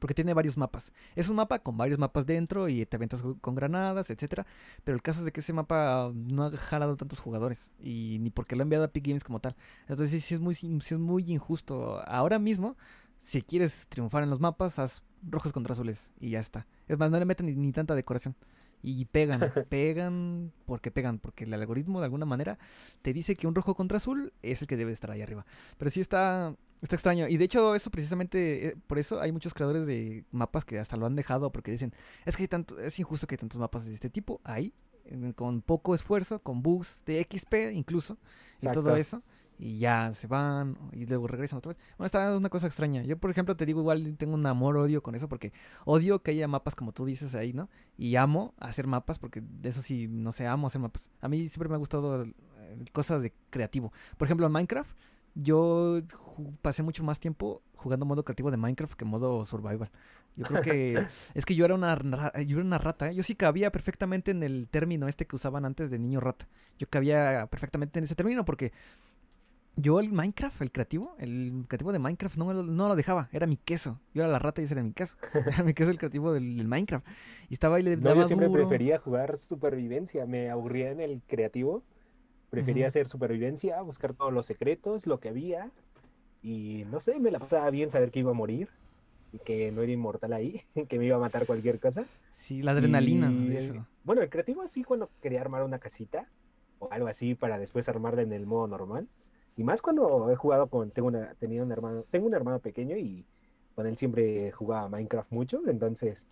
Porque 0.00 0.14
tiene 0.14 0.32
varios 0.32 0.56
mapas. 0.56 0.92
Es 1.14 1.28
un 1.28 1.36
mapa 1.36 1.58
con 1.58 1.76
varios 1.76 1.98
mapas 1.98 2.24
dentro 2.24 2.68
y 2.68 2.86
te 2.86 2.96
aventas 2.96 3.22
con 3.40 3.54
granadas, 3.54 4.08
etcétera. 4.08 4.46
Pero 4.82 4.96
el 4.96 5.02
caso 5.02 5.20
es 5.20 5.26
de 5.26 5.32
que 5.32 5.40
ese 5.40 5.52
mapa 5.52 6.10
no 6.14 6.44
ha 6.44 6.56
jalado 6.56 6.96
tantos 6.96 7.20
jugadores. 7.20 7.70
Y 7.78 8.16
ni 8.20 8.30
porque 8.30 8.56
lo 8.56 8.62
ha 8.62 8.64
enviado 8.64 8.84
a 8.84 8.86
Epic 8.86 9.06
Games 9.06 9.24
como 9.24 9.40
tal. 9.40 9.54
Entonces 9.88 10.24
sí, 10.24 10.34
es 10.34 10.40
muy, 10.40 10.54
sí 10.54 10.80
es 10.80 10.98
muy 10.98 11.30
injusto. 11.30 12.02
Ahora 12.08 12.38
mismo, 12.38 12.76
si 13.20 13.42
quieres 13.42 13.86
triunfar 13.88 14.22
en 14.22 14.30
los 14.30 14.40
mapas, 14.40 14.78
haz 14.78 15.04
rojos 15.22 15.52
contra 15.52 15.74
azules. 15.74 16.12
Y 16.18 16.30
ya 16.30 16.40
está. 16.40 16.66
Es 16.88 16.98
más, 16.98 17.10
no 17.10 17.18
le 17.18 17.26
meten 17.26 17.46
ni 17.60 17.70
tanta 17.70 17.94
decoración. 17.94 18.34
Y 18.82 19.04
pegan, 19.04 19.40
pegan 19.68 20.52
porque 20.66 20.90
pegan, 20.90 21.18
porque 21.18 21.44
el 21.44 21.52
algoritmo 21.54 22.00
de 22.00 22.06
alguna 22.06 22.24
manera 22.26 22.58
te 23.02 23.12
dice 23.12 23.34
que 23.34 23.46
un 23.46 23.54
rojo 23.54 23.74
contra 23.74 23.98
azul 23.98 24.32
es 24.42 24.62
el 24.62 24.68
que 24.68 24.76
debe 24.76 24.92
estar 24.92 25.10
ahí 25.10 25.20
arriba. 25.22 25.44
Pero 25.78 25.90
sí 25.90 26.00
está, 26.00 26.54
está 26.80 26.96
extraño. 26.96 27.28
Y 27.28 27.36
de 27.36 27.44
hecho, 27.44 27.74
eso 27.74 27.90
precisamente, 27.90 28.68
eh, 28.68 28.76
por 28.86 28.98
eso 28.98 29.20
hay 29.20 29.32
muchos 29.32 29.52
creadores 29.54 29.86
de 29.86 30.24
mapas 30.30 30.64
que 30.64 30.78
hasta 30.78 30.96
lo 30.96 31.06
han 31.06 31.16
dejado 31.16 31.52
porque 31.52 31.70
dicen, 31.72 31.92
es 32.24 32.36
que 32.36 32.44
hay 32.44 32.48
tanto, 32.48 32.78
es 32.80 32.98
injusto 32.98 33.26
que 33.26 33.34
hay 33.34 33.38
tantos 33.38 33.58
mapas 33.58 33.84
de 33.84 33.92
este 33.94 34.08
tipo 34.10 34.40
ahí, 34.44 34.72
en- 35.04 35.32
con 35.32 35.60
poco 35.62 35.94
esfuerzo, 35.94 36.38
con 36.40 36.62
bugs 36.62 37.02
de 37.04 37.20
XP 37.20 37.72
incluso, 37.72 38.16
y 38.62 38.66
todo 38.74 38.90
eso. 39.00 39.22
Y 39.62 39.78
ya 39.78 40.10
se 40.14 40.26
van 40.26 40.78
y 40.90 41.04
luego 41.04 41.26
regresan 41.26 41.58
otra 41.58 41.74
vez. 41.74 41.78
Bueno, 41.98 42.06
está 42.06 42.34
una 42.34 42.48
cosa 42.48 42.66
extraña. 42.66 43.02
Yo, 43.02 43.18
por 43.18 43.30
ejemplo, 43.30 43.56
te 43.56 43.66
digo, 43.66 43.80
igual 43.80 44.16
tengo 44.16 44.34
un 44.34 44.46
amor-odio 44.46 45.02
con 45.02 45.14
eso 45.14 45.28
porque 45.28 45.52
odio 45.84 46.22
que 46.22 46.30
haya 46.30 46.48
mapas 46.48 46.74
como 46.74 46.92
tú 46.92 47.04
dices 47.04 47.34
ahí, 47.34 47.52
¿no? 47.52 47.68
Y 47.98 48.16
amo 48.16 48.54
hacer 48.58 48.86
mapas 48.86 49.18
porque 49.18 49.42
de 49.42 49.68
eso 49.68 49.82
sí, 49.82 50.08
no 50.08 50.32
sé, 50.32 50.46
amo 50.46 50.68
hacer 50.68 50.80
mapas. 50.80 51.10
A 51.20 51.28
mí 51.28 51.46
siempre 51.48 51.68
me 51.68 51.74
ha 51.74 51.78
gustado 51.78 52.24
cosas 52.92 53.20
de 53.20 53.34
creativo. 53.50 53.92
Por 54.16 54.26
ejemplo, 54.26 54.46
en 54.46 54.52
Minecraft, 54.52 54.90
yo 55.34 56.00
pasé 56.62 56.82
mucho 56.82 57.04
más 57.04 57.20
tiempo 57.20 57.62
jugando 57.74 58.06
modo 58.06 58.24
creativo 58.24 58.50
de 58.50 58.56
Minecraft 58.56 58.94
que 58.94 59.04
modo 59.04 59.44
survival. 59.44 59.90
Yo 60.36 60.46
creo 60.46 60.62
que 60.62 61.06
es 61.34 61.44
que 61.44 61.54
yo 61.54 61.64
era 61.64 61.74
una 61.74 61.96
yo 62.46 62.56
era 62.56 62.64
una 62.64 62.78
rata, 62.78 63.10
¿eh? 63.10 63.14
yo 63.14 63.22
sí 63.22 63.34
cabía 63.34 63.70
perfectamente 63.72 64.30
en 64.30 64.42
el 64.42 64.68
término 64.68 65.08
este 65.08 65.26
que 65.26 65.36
usaban 65.36 65.64
antes 65.64 65.90
de 65.90 65.98
niño 65.98 66.20
rata. 66.20 66.48
Yo 66.78 66.88
cabía 66.88 67.46
perfectamente 67.50 67.98
en 67.98 68.04
ese 68.04 68.14
término 68.14 68.44
porque 68.44 68.72
yo 69.80 70.00
el 70.00 70.12
Minecraft, 70.12 70.60
el 70.62 70.72
creativo, 70.72 71.14
el 71.18 71.64
creativo 71.68 71.92
de 71.92 71.98
Minecraft 71.98 72.36
no, 72.36 72.46
me 72.46 72.54
lo- 72.54 72.62
no 72.62 72.88
lo 72.88 72.96
dejaba, 72.96 73.28
era 73.32 73.46
mi 73.46 73.56
queso. 73.56 74.00
Yo 74.14 74.22
era 74.22 74.30
la 74.30 74.38
rata 74.38 74.60
y 74.60 74.64
ese 74.64 74.74
era 74.74 74.82
mi 74.82 74.92
queso. 74.92 75.16
Era 75.62 75.64
mi 75.64 75.74
queso 75.74 75.90
el 75.90 75.98
creativo 75.98 76.32
del, 76.32 76.56
del 76.56 76.68
Minecraft. 76.68 77.06
Y 77.48 77.54
estaba 77.54 77.76
ahí 77.76 77.82
le 77.82 77.96
No, 77.96 78.02
daba 78.10 78.22
yo 78.22 78.24
siempre 78.24 78.48
duro. 78.48 78.60
prefería 78.68 78.98
jugar 78.98 79.36
supervivencia, 79.36 80.26
me 80.26 80.50
aburría 80.50 80.90
en 80.90 81.00
el 81.00 81.22
creativo, 81.26 81.82
prefería 82.50 82.86
hacer 82.86 83.08
supervivencia, 83.08 83.80
buscar 83.82 84.14
todos 84.14 84.32
los 84.32 84.46
secretos, 84.46 85.06
lo 85.06 85.20
que 85.20 85.28
había, 85.28 85.70
y 86.42 86.84
no 86.90 87.00
sé, 87.00 87.18
me 87.20 87.30
la 87.30 87.38
pasaba 87.38 87.70
bien 87.70 87.90
saber 87.90 88.10
que 88.10 88.20
iba 88.20 88.30
a 88.30 88.34
morir, 88.34 88.68
y 89.32 89.38
que 89.38 89.70
no 89.72 89.82
era 89.82 89.92
inmortal 89.92 90.32
ahí, 90.32 90.62
que 90.88 90.98
me 90.98 91.06
iba 91.06 91.16
a 91.16 91.20
matar 91.20 91.46
cualquier 91.46 91.78
cosa. 91.80 92.04
Sí, 92.34 92.62
la 92.62 92.72
adrenalina 92.72 93.30
Y 93.30 93.56
eso. 93.56 93.86
Bueno, 94.04 94.22
el 94.22 94.30
creativo 94.30 94.66
sí 94.66 94.82
cuando 94.82 95.10
quería 95.22 95.40
armar 95.40 95.62
una 95.62 95.78
casita, 95.78 96.26
o 96.78 96.88
algo 96.90 97.06
así, 97.08 97.34
para 97.34 97.58
después 97.58 97.88
armarla 97.88 98.22
en 98.22 98.32
el 98.32 98.46
modo 98.46 98.66
normal, 98.66 99.06
y 99.56 99.64
más 99.64 99.82
cuando 99.82 100.30
he 100.30 100.36
jugado 100.36 100.68
con, 100.68 100.90
tengo 100.90 101.08
una, 101.08 101.34
tenía 101.34 101.62
un 101.62 101.72
hermano, 101.72 102.04
tengo 102.10 102.26
un 102.26 102.34
hermano 102.34 102.58
pequeño 102.60 102.96
y 102.96 103.24
con 103.74 103.86
él 103.86 103.96
siempre 103.96 104.50
jugaba 104.52 104.88
Minecraft 104.88 105.30
mucho, 105.32 105.60
entonces 105.66 106.26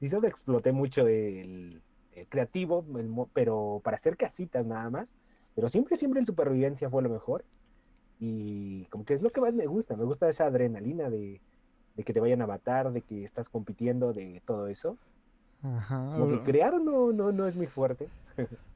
sí 0.00 0.08
solo 0.08 0.28
exploté 0.28 0.72
mucho 0.72 1.06
el, 1.06 1.82
el 2.14 2.26
creativo, 2.28 2.84
el 2.96 3.10
pero 3.32 3.80
para 3.84 3.96
hacer 3.96 4.16
casitas 4.16 4.66
nada 4.66 4.90
más, 4.90 5.16
pero 5.54 5.68
siempre, 5.68 5.96
siempre 5.96 6.20
el 6.20 6.26
supervivencia 6.26 6.88
fue 6.90 7.02
lo 7.02 7.08
mejor 7.08 7.44
y 8.18 8.84
como 8.86 9.04
que 9.04 9.14
es 9.14 9.22
lo 9.22 9.30
que 9.30 9.40
más 9.40 9.54
me 9.54 9.66
gusta, 9.66 9.96
me 9.96 10.04
gusta 10.04 10.28
esa 10.28 10.46
adrenalina 10.46 11.10
de, 11.10 11.40
de 11.96 12.04
que 12.04 12.12
te 12.12 12.20
vayan 12.20 12.42
a 12.42 12.46
matar, 12.46 12.92
de 12.92 13.02
que 13.02 13.24
estás 13.24 13.48
compitiendo, 13.48 14.12
de 14.12 14.40
todo 14.44 14.68
eso. 14.68 14.96
Ajá. 15.62 16.16
Como 16.16 16.28
que 16.28 16.42
crear 16.42 16.80
no, 16.80 17.12
no, 17.12 17.32
no 17.32 17.46
es 17.46 17.56
muy 17.56 17.66
fuerte. 17.66 18.08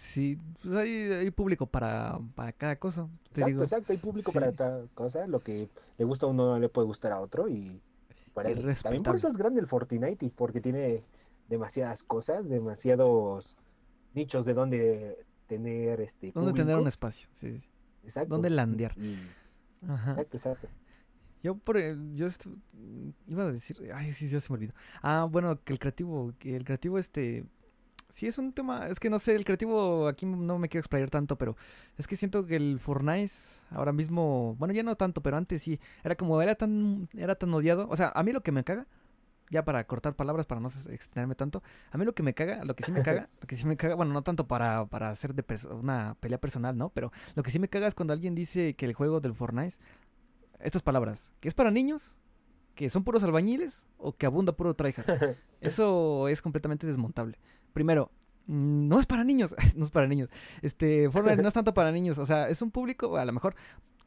Sí, 0.00 0.38
pues 0.62 0.74
hay, 0.76 0.90
hay 1.10 1.30
público 1.32 1.66
para, 1.66 2.20
para 2.36 2.52
cada 2.52 2.76
cosa. 2.76 3.08
Te 3.32 3.40
Exacto, 3.40 3.46
digo. 3.48 3.62
exacto, 3.64 3.92
hay 3.92 3.98
público 3.98 4.30
para 4.30 4.52
cada 4.52 4.86
cosa, 4.94 5.26
lo 5.26 5.40
que 5.40 5.68
le 5.98 6.04
gusta 6.04 6.26
a 6.26 6.28
uno 6.28 6.46
no 6.46 6.58
le 6.60 6.68
puede 6.68 6.86
gustar 6.86 7.10
a 7.12 7.20
otro 7.20 7.48
y 7.48 7.80
Es 8.44 8.58
eso- 8.58 8.82
también 8.84 9.02
por 9.02 9.16
eso 9.16 9.26
es 9.26 9.36
grande 9.36 9.60
el 9.60 9.66
Fortnite 9.66 10.30
porque 10.36 10.60
tiene 10.60 11.02
demasiadas 11.48 12.04
cosas, 12.04 12.48
demasiados 12.48 13.56
nichos 14.14 14.46
de 14.46 14.54
donde 14.54 15.26
tener 15.48 16.00
este 16.00 16.30
¿Dónde 16.30 16.52
tener 16.52 16.76
un 16.76 16.86
espacio? 16.86 17.28
Sí, 17.32 17.58
sí. 17.58 17.68
Exacto. 18.04 18.34
¿Dónde 18.34 18.50
landear? 18.50 18.96
Y- 18.96 19.18
Ajá. 19.88 20.12
exacto, 20.12 20.36
exacto. 20.36 20.68
Yo 21.42 21.56
por 21.56 21.76
el- 21.76 22.14
yo 22.14 22.26
estu- 22.28 22.56
iba 23.26 23.42
a 23.42 23.50
decir, 23.52 23.76
ay, 23.92 24.12
sí, 24.14 24.28
ya 24.28 24.38
se 24.40 24.52
me 24.52 24.58
olvidó. 24.58 24.74
Ah, 25.02 25.26
bueno, 25.28 25.60
que 25.64 25.72
el 25.72 25.80
creativo, 25.80 26.32
que 26.38 26.54
el 26.54 26.64
creativo 26.64 26.98
este 27.00 27.44
sí 28.08 28.26
es 28.26 28.38
un 28.38 28.52
tema, 28.52 28.88
es 28.88 29.00
que 29.00 29.10
no 29.10 29.18
sé, 29.18 29.34
el 29.34 29.44
creativo 29.44 30.08
aquí 30.08 30.26
no 30.26 30.58
me 30.58 30.68
quiero 30.68 30.80
explayar 30.80 31.10
tanto, 31.10 31.36
pero 31.36 31.56
es 31.96 32.06
que 32.06 32.16
siento 32.16 32.46
que 32.46 32.56
el 32.56 32.78
Fortnite 32.80 33.32
ahora 33.70 33.92
mismo, 33.92 34.56
bueno, 34.58 34.74
ya 34.74 34.82
no 34.82 34.96
tanto, 34.96 35.22
pero 35.22 35.36
antes 35.36 35.62
sí, 35.62 35.78
era 36.04 36.16
como 36.16 36.40
era 36.40 36.54
tan 36.54 37.08
era 37.16 37.34
tan 37.34 37.52
odiado, 37.52 37.88
o 37.88 37.96
sea, 37.96 38.12
a 38.14 38.22
mí 38.22 38.32
lo 38.32 38.42
que 38.42 38.52
me 38.52 38.64
caga 38.64 38.86
ya 39.50 39.64
para 39.64 39.84
cortar 39.84 40.14
palabras, 40.14 40.46
para 40.46 40.60
no 40.60 40.68
extenderme 40.90 41.34
tanto, 41.34 41.62
a 41.90 41.98
mí 41.98 42.04
lo 42.04 42.14
que 42.14 42.22
me 42.22 42.34
caga, 42.34 42.64
lo 42.64 42.74
que 42.76 42.84
sí 42.84 42.92
me 42.92 43.02
caga, 43.02 43.28
lo 43.40 43.46
que 43.46 43.56
sí 43.56 43.66
me 43.66 43.76
caga, 43.76 43.94
bueno, 43.94 44.12
no 44.12 44.22
tanto 44.22 44.46
para, 44.46 44.86
para 44.86 45.10
hacer 45.10 45.34
de 45.34 45.44
una 45.70 46.16
pelea 46.20 46.38
personal, 46.38 46.76
¿no? 46.76 46.90
Pero 46.90 47.12
lo 47.34 47.42
que 47.42 47.50
sí 47.50 47.58
me 47.58 47.68
caga 47.68 47.86
es 47.86 47.94
cuando 47.94 48.12
alguien 48.12 48.34
dice 48.34 48.74
que 48.74 48.84
el 48.84 48.92
juego 48.94 49.20
del 49.20 49.34
Fortnite, 49.34 49.76
estas 50.60 50.82
palabras, 50.82 51.30
que 51.40 51.48
es 51.48 51.54
para 51.54 51.70
niños, 51.70 52.16
que 52.74 52.88
son 52.90 53.02
puros 53.02 53.22
albañiles 53.22 53.82
o 53.96 54.16
que 54.16 54.26
abunda 54.26 54.52
puro 54.52 54.74
tryhard. 54.74 55.36
Eso 55.60 56.28
es 56.28 56.40
completamente 56.40 56.86
desmontable. 56.86 57.36
Primero, 57.72 58.10
no 58.46 58.98
es 59.00 59.06
para 59.06 59.24
niños, 59.24 59.54
no 59.76 59.84
es 59.84 59.90
para 59.90 60.06
niños. 60.06 60.28
Este, 60.62 61.10
Fortnite 61.10 61.42
no 61.42 61.48
es 61.48 61.54
tanto 61.54 61.74
para 61.74 61.92
niños, 61.92 62.18
o 62.18 62.26
sea, 62.26 62.48
es 62.48 62.62
un 62.62 62.70
público, 62.70 63.16
a 63.16 63.24
lo 63.24 63.32
mejor, 63.32 63.54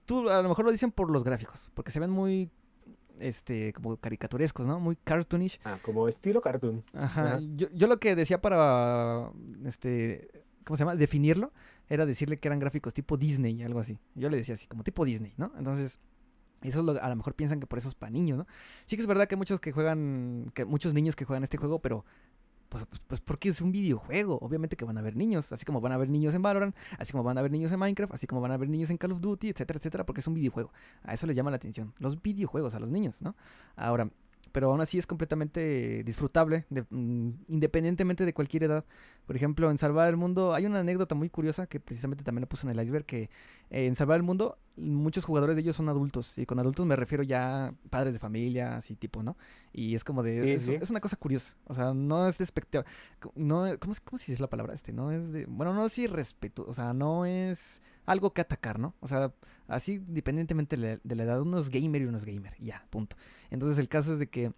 tú 0.05 0.29
a 0.29 0.41
lo 0.41 0.49
mejor 0.49 0.65
lo 0.65 0.71
dicen 0.71 0.91
por 0.91 1.09
los 1.11 1.23
gráficos, 1.23 1.69
porque 1.73 1.91
se 1.91 1.99
ven 1.99 2.09
muy, 2.09 2.49
este, 3.19 3.71
como 3.73 3.97
caricaturescos, 3.97 4.65
¿no? 4.65 4.79
Muy 4.79 4.95
cartoonish. 4.95 5.59
Ah, 5.63 5.77
como 5.81 6.07
estilo 6.07 6.41
cartoon. 6.41 6.83
Ajá. 6.93 7.35
Ajá. 7.35 7.39
Yo, 7.55 7.67
yo 7.73 7.87
lo 7.87 7.99
que 7.99 8.15
decía 8.15 8.41
para, 8.41 9.31
este, 9.65 10.29
¿cómo 10.65 10.75
se 10.77 10.81
llama? 10.83 10.95
Definirlo, 10.95 11.51
era 11.87 12.05
decirle 12.05 12.37
que 12.37 12.47
eran 12.47 12.59
gráficos 12.59 12.93
tipo 12.93 13.17
Disney, 13.17 13.61
algo 13.63 13.79
así. 13.79 13.99
Yo 14.15 14.29
le 14.29 14.37
decía 14.37 14.55
así, 14.55 14.65
como 14.67 14.83
tipo 14.83 15.05
Disney, 15.05 15.33
¿no? 15.37 15.51
Entonces, 15.57 15.99
eso 16.63 16.79
es 16.79 16.85
lo- 16.85 17.01
a 17.03 17.09
lo 17.09 17.15
mejor 17.15 17.35
piensan 17.35 17.59
que 17.59 17.67
por 17.67 17.77
eso 17.79 17.89
es 17.89 17.95
para 17.95 18.11
niños, 18.11 18.37
¿no? 18.37 18.47
Sí 18.85 18.95
que 18.95 19.01
es 19.01 19.07
verdad 19.07 19.27
que 19.27 19.35
muchos 19.35 19.59
que 19.59 19.71
juegan, 19.71 20.51
que 20.55 20.63
muchos 20.65 20.93
niños 20.93 21.15
que 21.15 21.25
juegan 21.25 21.43
este 21.43 21.57
juego, 21.57 21.79
pero 21.79 22.05
pues, 22.71 22.85
pues, 22.85 23.01
pues 23.05 23.19
porque 23.19 23.49
es 23.49 23.59
un 23.59 23.73
videojuego. 23.73 24.39
Obviamente 24.41 24.77
que 24.77 24.85
van 24.85 24.95
a 24.95 25.01
haber 25.01 25.17
niños, 25.17 25.51
así 25.51 25.65
como 25.65 25.81
van 25.81 25.91
a 25.91 25.95
haber 25.95 26.07
niños 26.07 26.33
en 26.33 26.41
Valorant, 26.41 26.73
así 26.97 27.11
como 27.11 27.21
van 27.21 27.37
a 27.37 27.41
haber 27.41 27.51
niños 27.51 27.69
en 27.73 27.79
Minecraft, 27.79 28.13
así 28.13 28.27
como 28.27 28.39
van 28.39 28.51
a 28.51 28.53
haber 28.53 28.69
niños 28.69 28.89
en 28.89 28.95
Call 28.97 29.11
of 29.11 29.19
Duty, 29.19 29.49
etcétera, 29.49 29.77
etcétera, 29.77 30.05
porque 30.05 30.21
es 30.21 30.27
un 30.27 30.35
videojuego. 30.35 30.71
A 31.03 31.13
eso 31.13 31.27
les 31.27 31.35
llama 31.35 31.51
la 31.51 31.57
atención. 31.57 31.93
Los 31.99 32.21
videojuegos 32.21 32.73
a 32.73 32.79
los 32.79 32.89
niños, 32.89 33.21
¿no? 33.21 33.35
Ahora, 33.75 34.09
pero 34.53 34.71
aún 34.71 34.79
así 34.79 34.97
es 34.97 35.05
completamente 35.05 36.01
disfrutable, 36.05 36.65
mm, 36.69 37.29
independientemente 37.49 38.25
de 38.25 38.33
cualquier 38.33 38.63
edad. 38.63 38.85
Por 39.31 39.37
ejemplo, 39.37 39.71
en 39.71 39.77
Salvar 39.77 40.09
el 40.09 40.17
Mundo 40.17 40.53
hay 40.53 40.65
una 40.65 40.81
anécdota 40.81 41.15
muy 41.15 41.29
curiosa 41.29 41.65
que 41.65 41.79
precisamente 41.79 42.21
también 42.21 42.41
la 42.41 42.49
puse 42.49 42.67
en 42.67 42.77
el 42.77 42.83
iceberg, 42.83 43.05
que 43.05 43.29
eh, 43.69 43.85
en 43.85 43.95
Salvar 43.95 44.17
el 44.17 44.23
Mundo 44.23 44.57
muchos 44.75 45.23
jugadores 45.23 45.55
de 45.55 45.61
ellos 45.61 45.77
son 45.77 45.87
adultos, 45.87 46.37
y 46.37 46.45
con 46.45 46.59
adultos 46.59 46.85
me 46.85 46.97
refiero 46.97 47.23
ya 47.23 47.73
padres 47.89 48.11
de 48.11 48.19
familia, 48.19 48.75
así 48.75 48.97
tipo, 48.97 49.23
¿no? 49.23 49.37
Y 49.71 49.95
es 49.95 50.03
como 50.03 50.21
de... 50.21 50.41
Sí, 50.41 50.49
es, 50.49 50.61
sí. 50.63 50.73
es 50.73 50.89
una 50.89 50.99
cosa 50.99 51.15
curiosa, 51.15 51.55
o 51.63 51.73
sea, 51.73 51.93
no 51.93 52.27
es 52.27 52.39
despectiva, 52.39 52.83
no, 53.35 53.63
¿cómo, 53.79 53.93
se- 53.93 54.01
¿cómo 54.01 54.17
se 54.17 54.33
dice 54.33 54.41
la 54.41 54.49
palabra 54.49 54.73
este? 54.73 54.91
No 54.91 55.13
es 55.13 55.31
de... 55.31 55.45
Bueno, 55.45 55.73
no 55.73 55.85
es 55.85 55.97
irrespeto, 55.97 56.65
o 56.67 56.73
sea, 56.73 56.93
no 56.93 57.25
es 57.25 57.81
algo 58.05 58.33
que 58.33 58.41
atacar, 58.41 58.79
¿no? 58.79 58.95
O 58.99 59.07
sea, 59.07 59.31
así 59.69 59.93
independientemente 59.93 60.75
de 60.75 61.15
la, 61.15 61.23
edad, 61.23 61.41
uno 61.41 61.57
es 61.57 61.69
gamer 61.69 62.01
y 62.01 62.05
uno 62.05 62.17
es 62.17 62.25
gamer, 62.25 62.53
ya, 62.59 62.85
punto. 62.89 63.15
Entonces 63.49 63.77
el 63.77 63.87
caso 63.87 64.11
es 64.11 64.19
de 64.19 64.27
que 64.27 64.51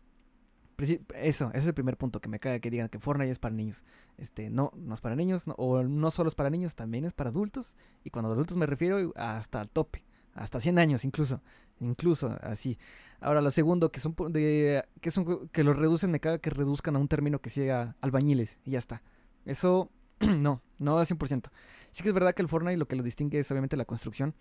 eso, 0.78 1.50
ese 1.50 1.58
es 1.60 1.68
el 1.68 1.74
primer 1.74 1.98
punto 1.98 2.20
que 2.20 2.30
me 2.30 2.40
caga 2.40 2.60
que 2.60 2.70
digan 2.72 2.90
que 2.90 3.00
Fortnite 3.00 3.32
es 3.32 3.40
para 3.40 3.56
niños. 3.56 3.84
Este, 4.18 4.50
no, 4.50 4.72
no 4.76 4.94
es 4.94 5.02
para 5.02 5.16
niños, 5.16 5.44
o 5.58 5.84
no 5.84 6.12
solo 6.12 6.28
es 6.30 6.36
para 6.36 6.50
niños, 6.50 6.76
también 6.76 7.06
es 7.06 7.14
para 7.14 7.30
adultos. 7.30 7.76
Y 8.04 8.10
cuando 8.10 8.32
adultos 8.32 8.58
me 8.58 8.66
refiero 8.66 9.14
hasta 9.16 9.62
el 9.62 9.70
tope, 9.70 10.04
hasta 10.34 10.60
100 10.60 10.80
años 10.80 11.06
incluso, 11.06 11.41
incluso 11.80 12.38
así. 12.41 12.78
Ahora 13.22 13.41
lo 13.41 13.52
segundo 13.52 13.91
que 13.91 14.00
son 14.00 14.16
de 14.32 14.84
que 15.00 15.10
jue- 15.12 15.50
que 15.52 15.64
lo 15.64 15.74
reducen, 15.74 16.12
me 16.12 16.20
caga 16.20 16.40
que 16.40 16.50
reduzcan 16.50 16.95
a 16.95 17.00
un 17.00 17.08
término 17.08 17.40
que 17.40 17.50
sea 17.50 17.95
albañiles 18.02 18.58
y 18.66 18.72
ya 18.72 18.80
está. 18.80 19.02
Eso 19.45 19.90
no, 20.20 20.62
no 20.80 20.98
al 20.98 21.06
100%. 21.06 21.50
Sí 21.91 22.04
que 22.04 22.10
es 22.10 22.16
verdad 22.16 22.34
que 22.34 22.41
el 22.41 22.48
Fortnite 22.48 22.78
lo 22.78 22.88
que 22.88 22.95
lo 22.95 23.04
distingue 23.04 23.40
es 23.40 23.52
obviamente 23.52 23.78
la 23.78 23.86
construcción, 23.86 24.34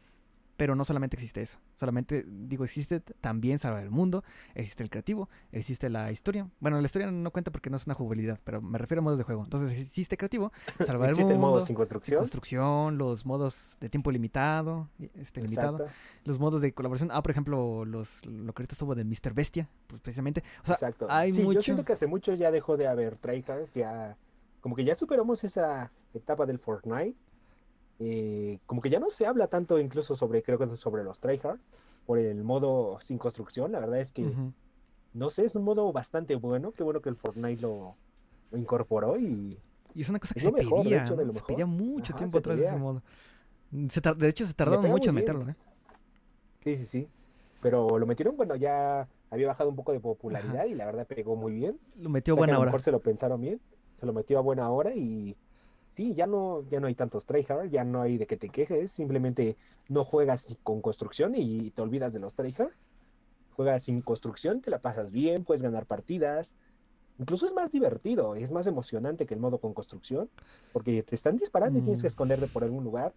pero 0.56 0.74
no 0.76 0.84
solamente 0.84 1.16
existe 1.16 1.40
eso. 1.40 1.58
Solamente, 1.76 2.24
digo, 2.28 2.64
existe 2.64 3.00
también 3.00 3.58
salvar 3.58 3.82
el 3.82 3.90
mundo, 3.90 4.22
existe 4.54 4.82
el 4.82 4.90
creativo, 4.90 5.28
existe 5.50 5.88
la 5.88 6.10
historia. 6.12 6.48
Bueno, 6.60 6.78
la 6.80 6.84
historia 6.84 7.10
no 7.10 7.30
cuenta 7.30 7.50
porque 7.50 7.70
no 7.70 7.76
es 7.76 7.86
una 7.86 7.94
jugabilidad, 7.94 8.38
pero 8.44 8.60
me 8.62 8.78
refiero 8.78 9.00
a 9.00 9.02
modos 9.04 9.18
de 9.18 9.24
juego. 9.24 9.42
Entonces 9.44 9.72
existe 9.72 10.16
creativo, 10.16 10.52
salvar 10.86 11.08
el 11.08 11.12
Existe 11.14 11.32
el 11.32 11.38
mundo, 11.38 11.52
modo 11.56 11.60
sin 11.60 11.76
sin 12.02 12.16
construcción. 12.16 12.98
los 12.98 13.26
modos 13.26 13.76
de 13.80 13.88
tiempo 13.88 14.10
limitado, 14.12 14.88
y- 14.98 15.10
este 15.18 15.40
limitado, 15.42 15.78
Exacto, 15.78 15.92
los 16.24 16.38
modos 16.38 16.60
de 16.60 16.72
colaboración. 16.72 17.10
Ah, 17.12 17.22
por 17.22 17.30
ejemplo, 17.32 17.84
los 17.84 18.24
lo 18.26 18.52
que 18.52 18.62
ahorita 18.62 18.74
estuvo 18.74 18.94
de 18.94 19.04
Mr. 19.04 19.32
Bestia, 19.34 19.68
pues 19.86 20.00
precisamente. 20.00 20.44
O 20.62 20.66
sea, 20.66 20.74
exacto. 20.74 21.06
hay 21.08 21.32
sí, 21.32 21.42
mucho. 21.42 21.54
yo 21.54 21.62
siento 21.62 21.84
que 21.84 21.94
hace 21.94 22.06
mucho 22.06 22.34
ya 22.34 22.50
dejó 22.50 22.76
de 22.76 22.86
haber 22.86 23.16
tryhard, 23.16 23.68
ya 23.74 24.16
como 24.60 24.76
que 24.76 24.84
ya 24.84 24.94
superamos 24.94 25.42
esa 25.44 25.90
etapa 26.14 26.46
del 26.46 26.58
Fortnite. 26.58 27.16
Eh, 28.04 28.58
como 28.66 28.80
que 28.82 28.90
ya 28.90 28.98
no 29.00 29.10
se 29.10 29.26
habla 29.26 29.48
tanto 29.48 29.78
incluso 29.78 30.16
sobre, 30.16 30.42
creo 30.42 30.58
que 30.58 30.76
sobre 30.76 31.04
los 31.04 31.20
tryhard, 31.20 31.60
por 32.06 32.18
el 32.18 32.42
modo 32.44 32.98
sin 33.00 33.18
construcción. 33.18 33.72
La 33.72 33.80
verdad 33.80 34.00
es 34.00 34.10
que, 34.12 34.38
no 35.14 35.30
sé, 35.30 35.44
es 35.44 35.54
un 35.56 35.64
modo 35.64 35.92
bastante 35.92 36.34
bueno. 36.36 36.72
Qué 36.72 36.82
bueno 36.82 37.00
que 37.02 37.08
el 37.10 37.16
Fortnite 37.16 37.62
lo, 37.62 37.96
lo 38.50 38.58
incorporó 38.58 39.18
y 39.18 39.58
Y 39.94 40.00
es 40.00 40.08
una 40.08 40.18
cosa 40.18 40.34
que 40.34 40.40
se 40.40 40.50
mejor, 40.52 40.84
pedía, 40.84 40.98
hecho, 40.98 41.16
de 41.16 41.24
¿no? 41.24 41.26
lo 41.26 41.32
Se 41.32 41.36
mejor. 41.40 41.46
pedía 41.46 41.66
mucho 41.66 42.12
Ajá, 42.12 42.18
tiempo 42.18 42.38
atrás 42.38 42.56
de 42.58 42.62
ese 42.64 42.76
modo. 42.76 43.02
Se 43.90 44.00
de 44.00 44.28
hecho, 44.28 44.46
se 44.46 44.54
tardaron 44.54 44.86
mucho 44.86 45.10
en 45.10 45.14
meterlo, 45.16 45.48
¿eh? 45.48 45.56
sí, 46.60 46.76
sí, 46.76 46.86
sí. 46.86 47.08
Pero 47.60 47.98
lo 47.98 48.06
metieron 48.06 48.36
cuando 48.36 48.56
ya 48.56 49.08
había 49.30 49.46
bajado 49.48 49.70
un 49.70 49.76
poco 49.76 49.92
de 49.92 50.00
popularidad 50.00 50.66
y 50.66 50.74
la 50.74 50.86
verdad 50.86 51.06
pegó 51.06 51.36
muy 51.36 51.52
bien. 51.54 51.78
Lo 51.96 52.10
metió 52.10 52.34
O 52.34 52.36
sea, 52.36 52.44
que 52.44 52.46
buena 52.46 52.54
a 52.54 52.56
lo 52.56 52.60
hora. 52.60 52.70
mejor 52.70 52.82
se 52.82 52.90
lo 52.92 53.00
pensaron 53.00 53.40
bien, 53.40 53.60
se 53.94 54.06
lo 54.06 54.12
metió 54.12 54.38
a 54.38 54.42
buena 54.42 54.70
hora 54.70 54.94
y 54.94 55.36
sí, 55.92 56.14
ya 56.14 56.26
no, 56.26 56.66
ya 56.70 56.80
no 56.80 56.86
hay 56.86 56.94
tantos 56.94 57.26
tryhard, 57.26 57.70
ya 57.70 57.84
no 57.84 58.00
hay 58.02 58.16
de 58.16 58.26
que 58.26 58.36
te 58.38 58.48
quejes, 58.48 58.92
simplemente 58.92 59.58
no 59.88 60.04
juegas 60.04 60.56
con 60.62 60.80
construcción 60.80 61.34
y 61.36 61.70
te 61.70 61.82
olvidas 61.82 62.14
de 62.14 62.20
los 62.20 62.34
tryhard. 62.34 62.72
Juegas 63.50 63.84
sin 63.84 64.00
construcción, 64.00 64.62
te 64.62 64.70
la 64.70 64.80
pasas 64.80 65.12
bien, 65.12 65.44
puedes 65.44 65.62
ganar 65.62 65.86
partidas. 65.86 66.54
Incluso 67.18 67.44
es 67.44 67.52
más 67.54 67.70
divertido, 67.70 68.34
es 68.34 68.50
más 68.50 68.66
emocionante 68.66 69.26
que 69.26 69.34
el 69.34 69.40
modo 69.40 69.60
con 69.60 69.74
construcción, 69.74 70.30
porque 70.72 71.02
te 71.02 71.14
están 71.14 71.36
disparando 71.36 71.78
y 71.78 71.82
tienes 71.82 72.00
que 72.00 72.06
Mm. 72.06 72.08
esconderte 72.08 72.48
por 72.48 72.64
algún 72.64 72.84
lugar. 72.84 73.14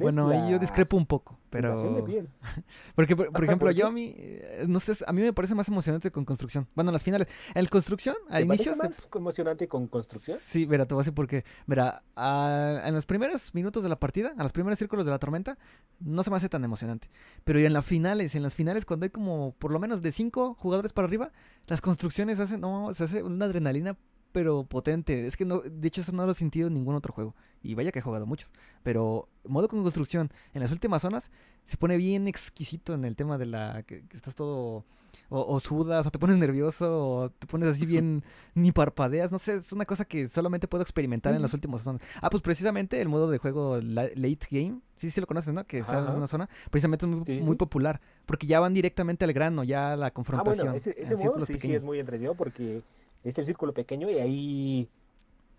Bueno, 0.00 0.28
ahí 0.28 0.50
yo 0.50 0.58
discrepo 0.58 0.96
un 0.96 1.04
poco, 1.06 1.38
sensación 1.50 1.94
de 1.94 2.02
pero... 2.02 2.04
piel. 2.06 2.28
Porque, 2.94 3.14
por, 3.14 3.26
ejemplo, 3.44 3.68
¿por 3.68 3.74
yo 3.74 3.86
a 3.86 3.90
mí, 3.92 4.14
eh, 4.16 4.64
no 4.68 4.80
sé, 4.80 4.94
a 5.06 5.12
mí 5.12 5.20
me 5.22 5.32
parece 5.32 5.54
más 5.54 5.68
emocionante 5.68 6.10
con 6.10 6.24
construcción. 6.24 6.66
Bueno, 6.74 6.90
en 6.90 6.92
las 6.94 7.02
finales. 7.04 7.28
En 7.54 7.66
construcción, 7.66 8.16
a 8.30 8.38
¿Te 8.38 8.46
parece 8.46 8.70
de- 8.70 8.76
más 8.76 9.08
emocionante 9.14 9.68
con 9.68 9.86
construcción? 9.86 10.38
Sí, 10.42 10.66
mira, 10.66 10.86
te 10.86 10.94
voy 10.94 11.00
a 11.00 11.02
decir 11.02 11.14
por 11.14 11.26
qué. 11.26 11.44
Mira, 11.66 12.02
a- 12.16 12.82
en 12.86 12.94
los 12.94 13.04
primeros 13.06 13.54
minutos 13.54 13.82
de 13.82 13.88
la 13.88 13.98
partida, 14.00 14.32
a 14.36 14.42
los 14.42 14.52
primeros 14.52 14.78
círculos 14.78 15.04
de 15.04 15.10
la 15.10 15.18
tormenta, 15.18 15.58
no 16.00 16.22
se 16.22 16.30
me 16.30 16.36
hace 16.36 16.48
tan 16.48 16.64
emocionante. 16.64 17.10
Pero 17.44 17.58
ya 17.60 17.66
en 17.66 17.72
las 17.74 17.84
finales, 17.84 18.34
en 18.34 18.42
las 18.42 18.54
finales, 18.54 18.84
cuando 18.84 19.04
hay 19.04 19.10
como 19.10 19.54
por 19.58 19.72
lo 19.72 19.78
menos 19.78 20.00
de 20.02 20.10
cinco 20.12 20.54
jugadores 20.58 20.92
para 20.92 21.06
arriba, 21.06 21.32
las 21.66 21.80
construcciones 21.80 22.40
hacen, 22.40 22.60
no, 22.60 22.94
se 22.94 23.04
hace 23.04 23.22
una 23.22 23.44
adrenalina, 23.44 23.96
pero 24.32 24.64
potente. 24.64 25.26
Es 25.26 25.36
que 25.36 25.44
no, 25.44 25.60
de 25.60 25.88
hecho, 25.88 26.00
eso 26.00 26.12
no 26.12 26.24
lo 26.24 26.32
he 26.32 26.34
sentido 26.34 26.68
en 26.68 26.74
ningún 26.74 26.94
otro 26.94 27.12
juego. 27.12 27.34
Y 27.62 27.74
vaya 27.74 27.92
que 27.92 28.00
he 28.00 28.02
jugado 28.02 28.26
muchos. 28.26 28.50
Pero 28.82 29.28
modo 29.44 29.68
con 29.68 29.82
construcción, 29.82 30.30
en 30.54 30.60
las 30.62 30.72
últimas 30.72 31.02
zonas, 31.02 31.30
se 31.64 31.76
pone 31.76 31.96
bien 31.96 32.26
exquisito 32.28 32.94
en 32.94 33.04
el 33.04 33.16
tema 33.16 33.38
de 33.38 33.46
la 33.46 33.82
que, 33.84 34.02
que 34.08 34.16
estás 34.16 34.34
todo 34.34 34.84
o, 35.28 35.40
o 35.54 35.60
sudas 35.60 36.06
o 36.06 36.10
te 36.10 36.18
pones 36.18 36.36
nervioso 36.38 37.06
o 37.08 37.30
te 37.30 37.46
pones 37.46 37.68
así 37.68 37.84
bien 37.86 38.24
ni 38.54 38.72
parpadeas, 38.72 39.30
no 39.30 39.38
sé, 39.38 39.56
es 39.56 39.72
una 39.72 39.84
cosa 39.84 40.04
que 40.06 40.28
solamente 40.28 40.66
puedo 40.68 40.82
experimentar 40.82 41.34
en 41.34 41.42
las 41.42 41.52
últimas 41.54 41.82
zonas. 41.82 42.00
Ah, 42.20 42.30
pues 42.30 42.42
precisamente 42.42 43.00
el 43.00 43.08
modo 43.08 43.30
de 43.30 43.38
juego 43.38 43.78
la- 43.80 44.04
late 44.14 44.46
game, 44.50 44.80
sí, 44.96 45.10
sí 45.10 45.20
lo 45.20 45.26
conoces, 45.26 45.52
¿no? 45.54 45.64
Que 45.66 45.80
Ajá. 45.80 46.00
una 46.14 46.26
zona, 46.26 46.48
precisamente 46.70 47.04
es 47.06 47.12
muy, 47.12 47.24
Sí, 47.26 47.40
muy 47.42 47.52
sí. 47.54 47.56
popular, 47.56 48.00
porque 48.26 48.46
ya 48.46 48.58
van 48.60 48.72
directamente 48.74 49.24
al 49.24 49.32
grano, 49.34 49.64
ya 49.64 49.92
a 49.92 49.96
la 49.96 50.06
Ah, 50.06 50.10
confrontación. 50.12 50.68
bueno, 50.72 50.76
ese, 50.76 51.16
modo 51.16 51.44
sí, 51.46 51.58
sí 51.58 51.74
es 51.74 51.84
muy 51.84 51.98
entretenido 51.98 52.34
porque 52.34 52.82
es 53.22 53.38
el 53.38 53.44
círculo 53.44 53.72
pequeño 53.74 54.10
y 54.10 54.18
ahí 54.18 54.88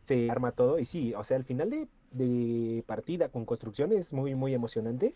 se 0.03 0.29
arma 0.29 0.51
todo. 0.51 0.79
Y 0.79 0.85
sí, 0.85 1.13
o 1.13 1.23
sea, 1.23 1.37
al 1.37 1.43
final 1.43 1.69
de, 1.69 1.87
de 2.11 2.83
partida 2.85 3.29
con 3.29 3.45
construcción 3.45 3.91
es 3.91 4.13
muy, 4.13 4.35
muy 4.35 4.53
emocionante 4.53 5.15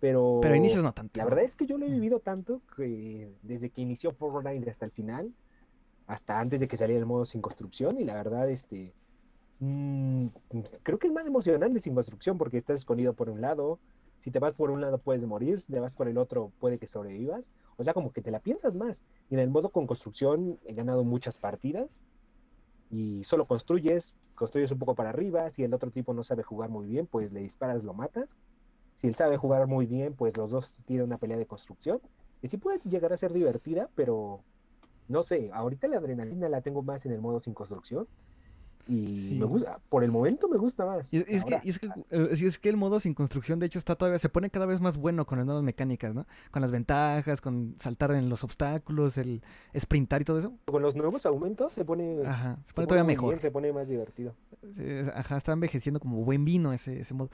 Pero, 0.00 0.38
Pero 0.42 0.54
inicios 0.54 0.82
no 0.82 0.92
tanto. 0.92 1.18
la 1.18 1.24
verdad 1.24 1.44
es 1.44 1.56
que 1.56 1.66
yo 1.66 1.78
lo 1.78 1.86
he 1.86 1.90
vivido 1.90 2.20
tanto 2.20 2.60
que 2.76 3.30
desde 3.42 3.70
que 3.70 3.80
inició 3.80 4.12
Fortnite 4.12 4.70
hasta 4.70 4.84
el 4.84 4.90
final, 4.92 5.32
hasta 6.06 6.38
antes 6.38 6.60
de 6.60 6.68
que 6.68 6.76
saliera 6.76 7.00
el 7.00 7.06
modo 7.06 7.24
sin 7.24 7.40
construcción, 7.40 7.98
y 7.98 8.04
la 8.04 8.14
verdad, 8.14 8.48
este, 8.50 8.92
mm, 9.60 10.26
creo 10.82 10.98
que 10.98 11.08
es 11.08 11.12
más 11.12 11.26
emocionante 11.26 11.80
sin 11.80 11.94
construcción 11.94 12.38
porque 12.38 12.58
estás 12.58 12.78
escondido 12.80 13.14
por 13.14 13.28
un 13.30 13.40
lado, 13.40 13.78
si 14.18 14.30
te 14.30 14.38
vas 14.38 14.54
por 14.54 14.70
un 14.70 14.80
lado 14.80 14.98
puedes 14.98 15.24
morir, 15.26 15.60
si 15.60 15.72
te 15.72 15.80
vas 15.80 15.94
por 15.94 16.08
el 16.08 16.18
otro 16.18 16.52
puede 16.58 16.78
que 16.78 16.86
sobrevivas, 16.86 17.52
o 17.76 17.82
sea, 17.82 17.92
como 17.92 18.12
que 18.12 18.22
te 18.22 18.30
la 18.30 18.40
piensas 18.40 18.76
más. 18.76 19.04
Y 19.30 19.34
en 19.34 19.40
el 19.40 19.50
modo 19.50 19.70
con 19.70 19.86
construcción 19.86 20.58
he 20.64 20.74
ganado 20.74 21.04
muchas 21.04 21.38
partidas 21.38 22.02
y 22.90 23.24
solo 23.24 23.46
construyes, 23.46 24.14
construyes 24.34 24.70
un 24.70 24.78
poco 24.78 24.94
para 24.94 25.10
arriba, 25.10 25.48
si 25.50 25.64
el 25.64 25.74
otro 25.74 25.90
tipo 25.90 26.14
no 26.14 26.22
sabe 26.22 26.42
jugar 26.42 26.70
muy 26.70 26.86
bien, 26.86 27.06
pues 27.06 27.32
le 27.32 27.40
disparas, 27.40 27.84
lo 27.84 27.94
matas. 27.94 28.36
Si 28.94 29.06
él 29.06 29.14
sabe 29.14 29.36
jugar 29.36 29.66
muy 29.66 29.86
bien, 29.86 30.14
pues 30.14 30.36
los 30.36 30.50
dos 30.50 30.80
tienen 30.86 31.06
una 31.06 31.18
pelea 31.18 31.36
de 31.36 31.46
construcción. 31.46 32.00
Y 32.42 32.48
sí 32.48 32.56
puedes 32.56 32.84
llegar 32.84 33.12
a 33.12 33.16
ser 33.16 33.32
divertida, 33.32 33.90
pero 33.94 34.42
no 35.08 35.22
sé, 35.22 35.50
ahorita 35.52 35.88
la 35.88 35.98
adrenalina 35.98 36.48
la 36.48 36.62
tengo 36.62 36.82
más 36.82 37.06
en 37.06 37.12
el 37.12 37.20
modo 37.20 37.40
sin 37.40 37.54
construcción. 37.54 38.06
Y 38.88 39.20
Sí. 39.30 39.38
me 39.38 39.46
gusta, 39.46 39.80
por 39.88 40.04
el 40.04 40.12
momento 40.12 40.48
me 40.48 40.58
gusta 40.58 40.86
más. 40.86 41.12
Y 41.12 41.18
es, 41.18 41.24
que, 41.44 41.54
Ahora, 41.54 41.60
y 41.64 41.70
es, 41.70 41.78
que, 41.80 41.86
eh, 42.10 42.28
es 42.30 42.58
que 42.58 42.68
el 42.68 42.76
modo 42.76 43.00
sin 43.00 43.14
construcción, 43.14 43.58
de 43.58 43.66
hecho, 43.66 43.78
está 43.80 43.96
todavía, 43.96 44.18
se 44.18 44.28
pone 44.28 44.48
cada 44.48 44.64
vez 44.66 44.80
más 44.80 44.96
bueno 44.96 45.26
con 45.26 45.38
las 45.38 45.46
nuevas 45.46 45.64
mecánicas, 45.64 46.14
¿no? 46.14 46.24
Con 46.52 46.62
las 46.62 46.70
ventajas, 46.70 47.40
con 47.40 47.74
saltar 47.78 48.12
en 48.12 48.28
los 48.28 48.44
obstáculos, 48.44 49.18
el 49.18 49.42
sprintar 49.76 50.22
y 50.22 50.24
todo 50.24 50.38
eso. 50.38 50.52
con 50.66 50.82
los 50.82 50.94
nuevos 50.94 51.26
aumentos 51.26 51.72
se 51.72 51.84
pone, 51.84 52.22
Ajá, 52.24 52.58
se 52.62 52.68
se 52.68 52.74
pone 52.74 52.86
todavía 52.86 53.04
mejor. 53.06 53.30
bien, 53.30 53.40
se 53.40 53.50
pone 53.50 53.72
más 53.72 53.88
divertido. 53.88 54.34
Ajá, 55.14 55.36
está 55.36 55.52
envejeciendo 55.52 55.98
como 56.00 56.24
buen 56.24 56.44
vino 56.44 56.72
ese, 56.72 57.00
ese 57.00 57.14
modo. 57.14 57.30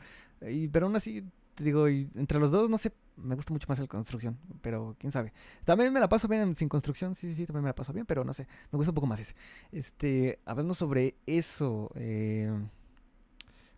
Y, 0.49 0.69
pero 0.69 0.87
aún 0.87 0.97
así, 0.97 1.23
te 1.55 1.65
digo, 1.65 1.87
entre 1.89 2.39
los 2.39 2.51
dos, 2.51 2.71
no 2.71 2.79
sé, 2.79 2.93
me 3.17 3.35
gusta 3.35 3.53
mucho 3.53 3.67
más 3.69 3.79
el 3.79 3.89
construcción, 3.89 4.39
pero 4.61 4.97
quién 4.99 5.13
sabe. 5.13 5.33
También 5.65 5.93
me 5.93 6.01
la 6.01 6.09
paso 6.09 6.29
bien 6.29 6.55
sin 6.55 6.69
construcción, 6.69 7.15
sí, 7.15 7.29
sí, 7.29 7.35
sí, 7.35 7.47
también 7.47 7.65
me 7.65 7.71
la 7.71 7.75
paso 7.75 7.93
bien, 7.93 8.07
pero 8.07 8.25
no 8.25 8.33
sé, 8.33 8.47
me 8.71 8.77
gusta 8.77 8.91
un 8.91 8.95
poco 8.95 9.07
más 9.07 9.21
ese. 9.21 9.35
Este, 9.71 10.41
hablando 10.45 10.75
sobre 10.75 11.17
eso, 11.27 11.91
eh, 11.95 12.51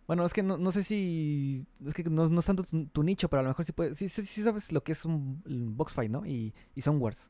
bueno, 0.07 0.23
es 0.25 0.33
que 0.33 0.43
no, 0.43 0.57
no 0.57 0.71
sé 0.71 0.83
si, 0.83 1.65
es 1.83 1.93
que 1.93 2.03
no, 2.03 2.27
no 2.29 2.39
es 2.39 2.45
tanto 2.45 2.63
tu, 2.63 2.85
tu 2.87 3.03
nicho, 3.03 3.29
pero 3.29 3.39
a 3.39 3.43
lo 3.43 3.49
mejor 3.49 3.65
sí 3.65 3.71
puedes, 3.71 3.97
sí, 3.97 4.07
sí, 4.07 4.25
sí 4.25 4.43
sabes 4.43 4.71
lo 4.71 4.83
que 4.83 4.91
es 4.91 5.03
un, 5.05 5.41
un 5.45 5.75
box 5.75 5.93
fight, 5.93 6.11
¿no? 6.11 6.25
Y, 6.25 6.53
y 6.75 6.81
Zone 6.81 6.99
Wars. 6.99 7.29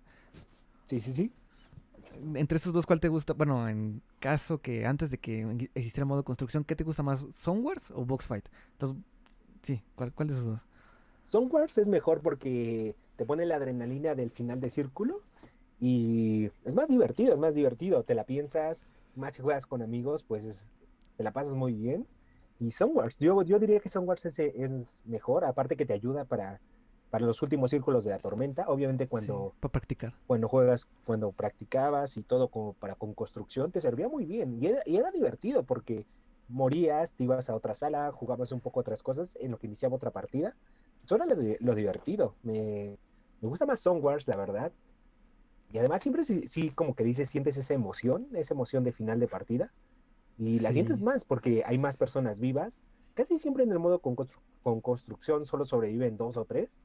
Sí, 0.86 1.00
sí, 1.00 1.14
sí. 1.14 1.32
Entre 2.36 2.58
esos 2.58 2.74
dos, 2.74 2.86
¿cuál 2.86 3.00
te 3.00 3.08
gusta? 3.10 3.34
Bueno, 3.34 3.68
en 3.68 4.02
caso 4.20 4.62
que 4.62 4.86
antes 4.86 5.10
de 5.12 5.18
que 5.18 5.70
existiera 5.74 6.06
modo 6.06 6.24
construcción, 6.24 6.64
¿qué 6.64 6.76
te 6.76 6.84
gusta 6.84 7.04
más? 7.04 7.26
¿Zone 7.34 7.62
Wars 7.62 7.92
o 7.92 8.06
Box 8.06 8.28
Fight? 8.28 8.46
Los... 8.80 8.94
Sí, 9.64 9.82
¿cuál, 9.96 10.14
cuál 10.14 10.28
de 10.28 10.34
esos 10.34 10.46
dos? 10.46 10.66
Zone 11.28 11.48
Wars 11.48 11.78
es 11.78 11.88
mejor 11.88 12.22
porque 12.22 12.96
te 13.16 13.26
pone 13.26 13.46
la 13.46 13.56
adrenalina 13.56 14.16
del 14.16 14.30
final 14.32 14.60
de 14.60 14.70
círculo 14.70 15.22
y 15.80 16.50
es 16.64 16.74
más 16.74 16.90
divertido, 16.90 17.34
es 17.34 17.40
más 17.40 17.56
divertido. 17.56 18.04
Te 18.04 18.16
la 18.16 18.24
piensas, 18.26 18.86
más 19.16 19.34
si 19.36 19.42
juegas 19.42 19.66
con 19.66 19.82
amigos, 19.82 20.24
pues 20.24 20.46
es- 20.46 20.66
te 21.18 21.24
la 21.24 21.32
pasas 21.32 21.54
muy 21.54 21.74
bien. 21.74 22.08
Y 22.60 22.72
Zone 22.72 22.94
Wars, 22.94 23.18
yo, 23.18 23.42
yo 23.44 23.60
diría 23.60 23.80
que 23.80 23.90
Zone 23.90 24.06
Wars 24.06 24.26
es, 24.26 24.40
es 24.40 25.02
mejor, 25.06 25.44
aparte 25.46 25.76
que 25.76 25.86
te 25.86 25.94
ayuda 25.94 26.24
para, 26.26 26.62
para 27.10 27.26
los 27.26 27.42
últimos 27.42 27.72
círculos 27.72 28.06
de 28.06 28.12
la 28.12 28.20
tormenta. 28.20 28.66
Obviamente 28.70 29.08
cuando, 29.08 29.54
para 29.60 29.72
practicar. 29.74 30.14
cuando 30.28 30.48
juegas, 30.48 30.88
cuando 31.06 31.32
practicabas 31.32 32.16
y 32.18 32.24
todo 32.24 32.48
como 32.48 32.74
para 32.74 32.96
con 32.96 33.14
construcción, 33.14 33.72
te 33.72 33.82
servía 33.82 34.08
muy 34.08 34.26
bien. 34.26 34.58
Y 34.62 34.68
era, 34.68 34.82
y 34.86 34.96
era 34.98 35.12
divertido 35.12 35.64
porque 35.64 36.06
morías, 36.48 37.16
te 37.16 37.24
ibas 37.24 37.50
a 37.50 37.56
otra 37.56 37.74
sala, 37.74 38.12
jugabas 38.12 38.52
un 38.52 38.62
poco 38.62 38.80
otras 38.80 39.04
cosas 39.04 39.36
en 39.42 39.52
lo 39.52 39.58
que 39.58 39.68
iniciaba 39.68 39.96
otra 39.96 40.12
partida. 40.12 40.56
Eso 41.06 41.16
era 41.16 41.26
lo, 41.26 41.36
lo 41.60 41.76
divertido. 41.76 42.34
Me, 42.42 42.98
me 43.42 43.48
gusta 43.48 43.66
más 43.68 43.80
Song 43.80 44.04
Wars, 44.04 44.28
la 44.28 44.36
verdad. 44.36 44.72
Y 45.72 45.78
además 45.78 46.02
siempre 46.02 46.24
sí, 46.24 46.48
sí, 46.48 46.72
como 46.72 46.96
que 46.96 47.04
dices, 47.04 47.30
sientes 47.30 47.58
esa 47.58 47.74
emoción, 47.76 48.28
esa 48.34 48.54
emoción 48.56 48.84
de 48.84 48.92
final 48.92 49.20
de 49.20 49.28
partida. 49.28 49.72
Y 50.38 50.60
la 50.60 50.70
Sí. 50.70 50.76
sientes 50.76 51.02
más 51.02 51.24
porque 51.24 51.64
hay 51.66 51.78
más 51.78 51.98
personas 51.98 52.40
vivas. 52.40 52.84
Casi 53.14 53.38
siempre 53.38 53.64
en 53.64 53.72
el 53.72 53.80
modo 53.80 54.00
con, 54.00 54.16
constru- 54.16 54.42
con 54.64 54.82
construcción 54.82 55.46
solo 55.46 55.64
sobreviven 55.64 56.18
dos 56.18 56.38
o 56.38 56.46
tres. 56.46 56.82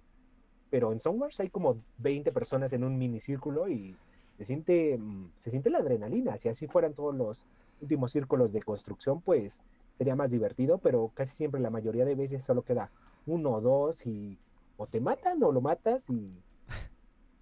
Pero 0.68 0.92
en 0.92 1.01
Song 1.01 1.18
Wars 1.20 1.40
hay 1.40 1.48
como 1.48 1.78
20 1.98 2.30
personas 2.30 2.72
en 2.74 2.84
un 2.84 2.98
minicírculo 2.98 3.68
y 3.68 3.97
se 4.36 4.44
siente, 4.44 4.98
mm, 4.98 5.32
se 5.38 5.51
siente 5.51 5.70
la 5.70 5.78
adrenalina. 5.78 6.36
Si 6.36 6.48
así 6.48 6.66
fueran 6.68 6.92
todos 6.94 7.14
los 7.14 7.47
últimos 7.80 8.12
círculos 8.12 8.52
de 8.52 8.60
construcción, 8.62 9.20
pues 9.22 9.62
sería 9.97 10.14
más 10.14 10.30
divertido, 10.30 10.78
pero 10.78 11.10
casi 11.14 11.34
siempre 11.34 11.60
la 11.60 11.70
mayoría 11.70 12.05
de 12.05 12.14
veces 12.14 12.42
solo 12.44 12.62
queda 12.62 12.90
uno 13.26 13.51
o 13.51 13.60
dos 13.60 14.06
y 14.06 14.38
o 14.76 14.86
te 14.86 15.01
matan 15.01 15.42
o 15.42 15.52
lo 15.52 15.60
matas 15.60 16.09
y, 16.10 16.32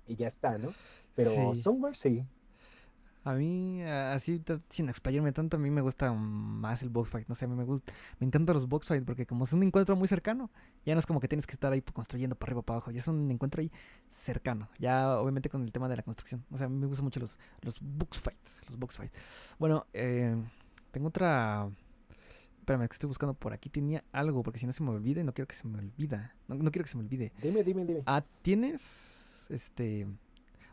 y 0.07 0.17
ya 0.17 0.27
está, 0.27 0.59
¿no? 0.59 0.73
Pero 1.15 1.55
Sí. 1.55 1.69
Wars 1.71 1.99
sí. 1.99 2.25
A 3.25 3.35
mí, 3.35 3.83
así, 3.83 4.43
sin 4.71 4.89
explayarme 4.89 5.33
tanto, 5.33 5.59
a 5.59 5.61
mí 5.61 5.71
me 5.71 5.83
gusta 5.83 6.11
más 6.13 6.83
el 6.83 6.89
box 6.89 7.11
fight. 7.11 7.29
No 7.29 7.35
sé, 7.35 7.45
a 7.45 7.49
mí 7.49 7.55
me 7.55 7.65
gusta, 7.65 7.93
me 8.19 8.27
encantan 8.27 8.55
los 8.55 8.67
box 8.67 8.87
fight 8.87 9.05
porque 9.05 9.27
como 9.27 9.45
es 9.45 9.53
un 9.53 9.63
encuentro 9.63 9.97
muy 9.97 10.09
cercano, 10.09 10.51
ya 10.87 10.95
no 10.95 11.01
es 11.01 11.05
como 11.05 11.21
que 11.21 11.29
tienes 11.29 11.47
que 11.47 11.53
estar 11.53 11.71
ahí 11.71 11.83
construyendo 11.83 12.37
para 12.37 12.51
arriba, 12.51 12.63
para 12.63 12.77
abajo. 12.77 12.91
Ya 12.91 13.01
es 13.01 13.09
un 13.09 13.31
encuentro 13.31 13.61
ahí 13.61 13.71
cercano. 14.11 14.69
Ya, 14.79 15.19
obviamente, 15.19 15.51
con 15.51 15.63
el 15.63 15.73
tema 15.73 15.89
de 15.89 15.97
la 15.97 16.03
construcción. 16.03 16.43
O 16.51 16.57
sea, 16.57 16.67
a 16.67 16.71
mí 16.71 16.77
me 16.79 16.87
gustan 16.87 17.05
mucho 17.05 17.21
los, 17.21 17.39
los 17.61 17.79
box 17.83 18.19
fight. 18.21 18.39
Los 18.69 18.79
box 18.79 18.97
fight. 18.97 19.13
Bueno, 19.59 19.85
eh, 19.93 20.35
tengo 20.91 21.09
otra. 21.09 21.69
Espérame, 22.69 22.87
que 22.87 22.93
estoy 22.93 23.09
buscando 23.09 23.33
por 23.33 23.55
aquí. 23.55 23.71
Tenía 23.71 24.05
algo, 24.13 24.43
porque 24.43 24.59
si 24.59 24.67
no 24.67 24.75
se 24.75 24.83
me 24.83 24.91
olvida 24.91 25.23
y 25.23 25.25
no 25.25 25.33
quiero 25.33 25.49
que 25.49 25.55
se 25.55 25.67
me 25.67 25.79
olvida. 25.79 26.37
No, 26.49 26.55
no 26.55 26.71
quiero 26.71 26.85
que 26.85 26.91
se 26.91 26.99
me 26.99 27.03
olvide. 27.03 27.33
Dime, 27.41 27.65
dime, 27.65 27.87
dime. 27.87 28.03
Ah, 28.05 28.23
¿tienes 28.43 29.47
este 29.49 30.07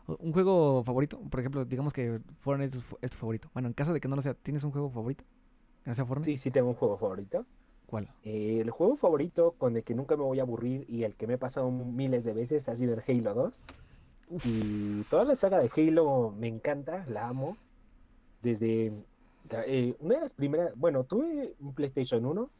un 0.06 0.30
juego 0.30 0.84
favorito? 0.84 1.18
Por 1.30 1.40
ejemplo, 1.40 1.64
digamos 1.64 1.94
que 1.94 2.20
Fortnite 2.40 2.76
es, 3.00 3.10
tu 3.10 3.16
favorito. 3.16 3.48
Bueno, 3.54 3.68
en 3.68 3.72
caso 3.72 3.94
de 3.94 4.00
que 4.00 4.08
no 4.08 4.16
lo 4.16 4.20
sea, 4.20 4.34
¿tienes 4.34 4.62
un 4.62 4.72
juego 4.72 4.90
favorito? 4.90 5.24
¿Que 5.84 5.90
no 5.90 5.94
sea 5.94 6.04
Fortnite? 6.04 6.30
Sí, 6.32 6.36
sí 6.36 6.50
tengo 6.50 6.68
un 6.68 6.74
juego 6.74 6.98
favorito. 6.98 7.46
¿Cuál? 7.86 8.12
Eh, 8.24 8.58
el 8.60 8.68
juego 8.68 8.96
favorito 8.96 9.52
con 9.52 9.74
el 9.74 9.82
que 9.82 9.94
nunca 9.94 10.18
me 10.18 10.24
voy 10.24 10.38
a 10.38 10.42
aburrir 10.42 10.84
y 10.90 11.04
el 11.04 11.14
que 11.14 11.26
me 11.26 11.34
he 11.34 11.38
pasado 11.38 11.70
miles 11.70 12.24
de 12.24 12.34
veces 12.34 12.68
ha 12.68 12.76
sido 12.76 12.92
el 12.92 13.02
Halo 13.08 13.32
2. 13.32 13.64
Uf, 14.28 14.44
Y 14.44 15.02
toda 15.04 15.24
la 15.24 15.34
saga 15.34 15.58
de 15.60 15.70
Halo 15.74 16.34
me 16.38 16.48
encanta, 16.48 17.06
la 17.08 17.26
amo. 17.26 17.56
Desde 18.42 18.92
eh, 19.66 19.96
una 20.00 20.16
de 20.16 20.20
las 20.20 20.32
primeras, 20.34 20.72
bueno, 20.76 21.04
tuve 21.04 21.54
un 21.60 21.74
PlayStation 21.74 22.24
1, 22.24 22.50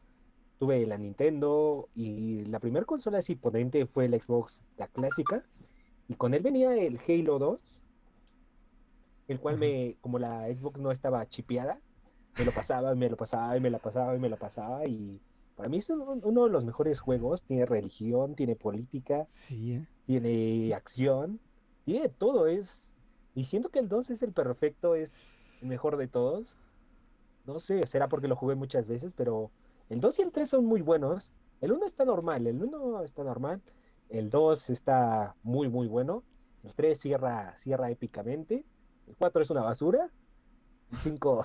tuve 0.59 0.87
la 0.87 0.99
Nintendo 0.99 1.89
y 1.95 2.45
la 2.47 2.61
primera 2.61 2.85
consola 2.87 3.19
así 3.19 3.35
potente 3.35 3.87
fue 3.87 4.07
el 4.07 4.21
Xbox, 4.21 4.63
la 4.77 4.89
clásica. 4.89 5.45
Y 6.09 6.15
con 6.15 6.35
él 6.35 6.43
venía 6.43 6.75
el 6.77 6.99
Halo 7.07 7.39
2, 7.39 7.83
el 9.29 9.41
cual 9.41 9.55
Ajá. 9.57 9.61
me, 9.61 9.97
como 10.01 10.19
la 10.19 10.47
Xbox 10.55 10.79
no 10.81 10.91
estaba 10.93 11.27
chipeada, 11.29 11.81
me 12.39 12.45
lo 12.45 12.53
pasaba, 12.53 12.93
y 12.93 12.97
me 12.97 13.09
lo 13.11 13.17
pasaba, 13.17 13.57
y 13.57 13.61
me 13.61 13.71
la 13.71 13.79
pasaba, 13.79 14.15
y 14.15 14.19
me 14.21 14.29
la 14.29 14.37
pasaba. 14.37 14.87
Y 14.87 15.21
para 15.57 15.69
mí 15.69 15.79
es 15.79 15.91
un- 15.91 16.21
uno 16.23 16.45
de 16.45 16.51
los 16.51 16.65
mejores 16.65 17.01
juegos. 17.01 17.45
Tiene 17.45 17.65
religión, 17.67 18.35
tiene 18.35 18.57
política, 18.57 19.27
sí, 19.29 19.75
¿eh? 19.75 19.87
tiene 20.07 20.73
acción, 20.75 21.41
tiene 21.85 22.09
todo. 22.11 22.47
Es, 22.47 22.97
y 23.35 23.45
siento 23.45 23.71
que 23.71 23.79
el 23.81 23.89
2 23.89 24.11
es 24.11 24.23
el 24.23 24.33
perfecto, 24.33 24.95
es 24.95 25.25
el 25.63 25.69
mejor 25.69 25.97
de 25.97 26.09
todos. 26.09 26.57
No 27.47 27.59
sé, 27.61 27.87
será 27.87 28.09
porque 28.09 28.29
lo 28.29 28.37
jugué 28.37 28.55
muchas 28.55 28.89
veces, 28.89 29.15
pero 29.15 29.51
el 29.89 30.01
2 30.01 30.19
y 30.19 30.23
el 30.23 30.33
3 30.33 30.49
son 30.49 30.65
muy 30.67 30.83
buenos. 30.83 31.33
El 31.61 31.73
1 31.73 31.87
está 31.87 32.05
normal, 32.05 32.47
el 32.47 32.63
1 32.63 33.03
está 33.03 33.23
normal. 33.25 33.63
El 34.09 34.31
2 34.31 34.71
está 34.71 35.37
muy, 35.43 35.69
muy 35.69 35.87
bueno. 35.87 36.23
El 36.65 36.75
3 36.75 36.99
cierra, 36.99 37.57
cierra 37.57 37.91
épicamente. 37.91 38.65
El 39.07 39.17
4 39.17 39.43
es 39.43 39.51
una 39.51 39.63
basura. 39.63 40.11
El 40.93 40.99
5, 40.99 41.43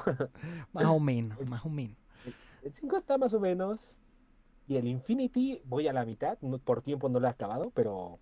Más 0.73 0.85
o 0.85 0.99
menos, 0.99 1.39
más 1.47 1.65
o 1.65 1.69
menos. 1.69 1.97
el 2.63 2.73
5 2.73 2.95
está 2.97 3.17
más 3.17 3.33
o 3.33 3.39
menos. 3.39 3.97
Y 4.67 4.77
el 4.77 4.87
Infinity 4.87 5.61
voy 5.65 5.87
a 5.87 5.93
la 5.93 6.05
mitad. 6.05 6.37
no- 6.41 6.59
por 6.59 6.81
tiempo 6.81 7.09
no 7.09 7.19
lo 7.19 7.27
he 7.27 7.29
acabado, 7.29 7.71
pero 7.73 8.19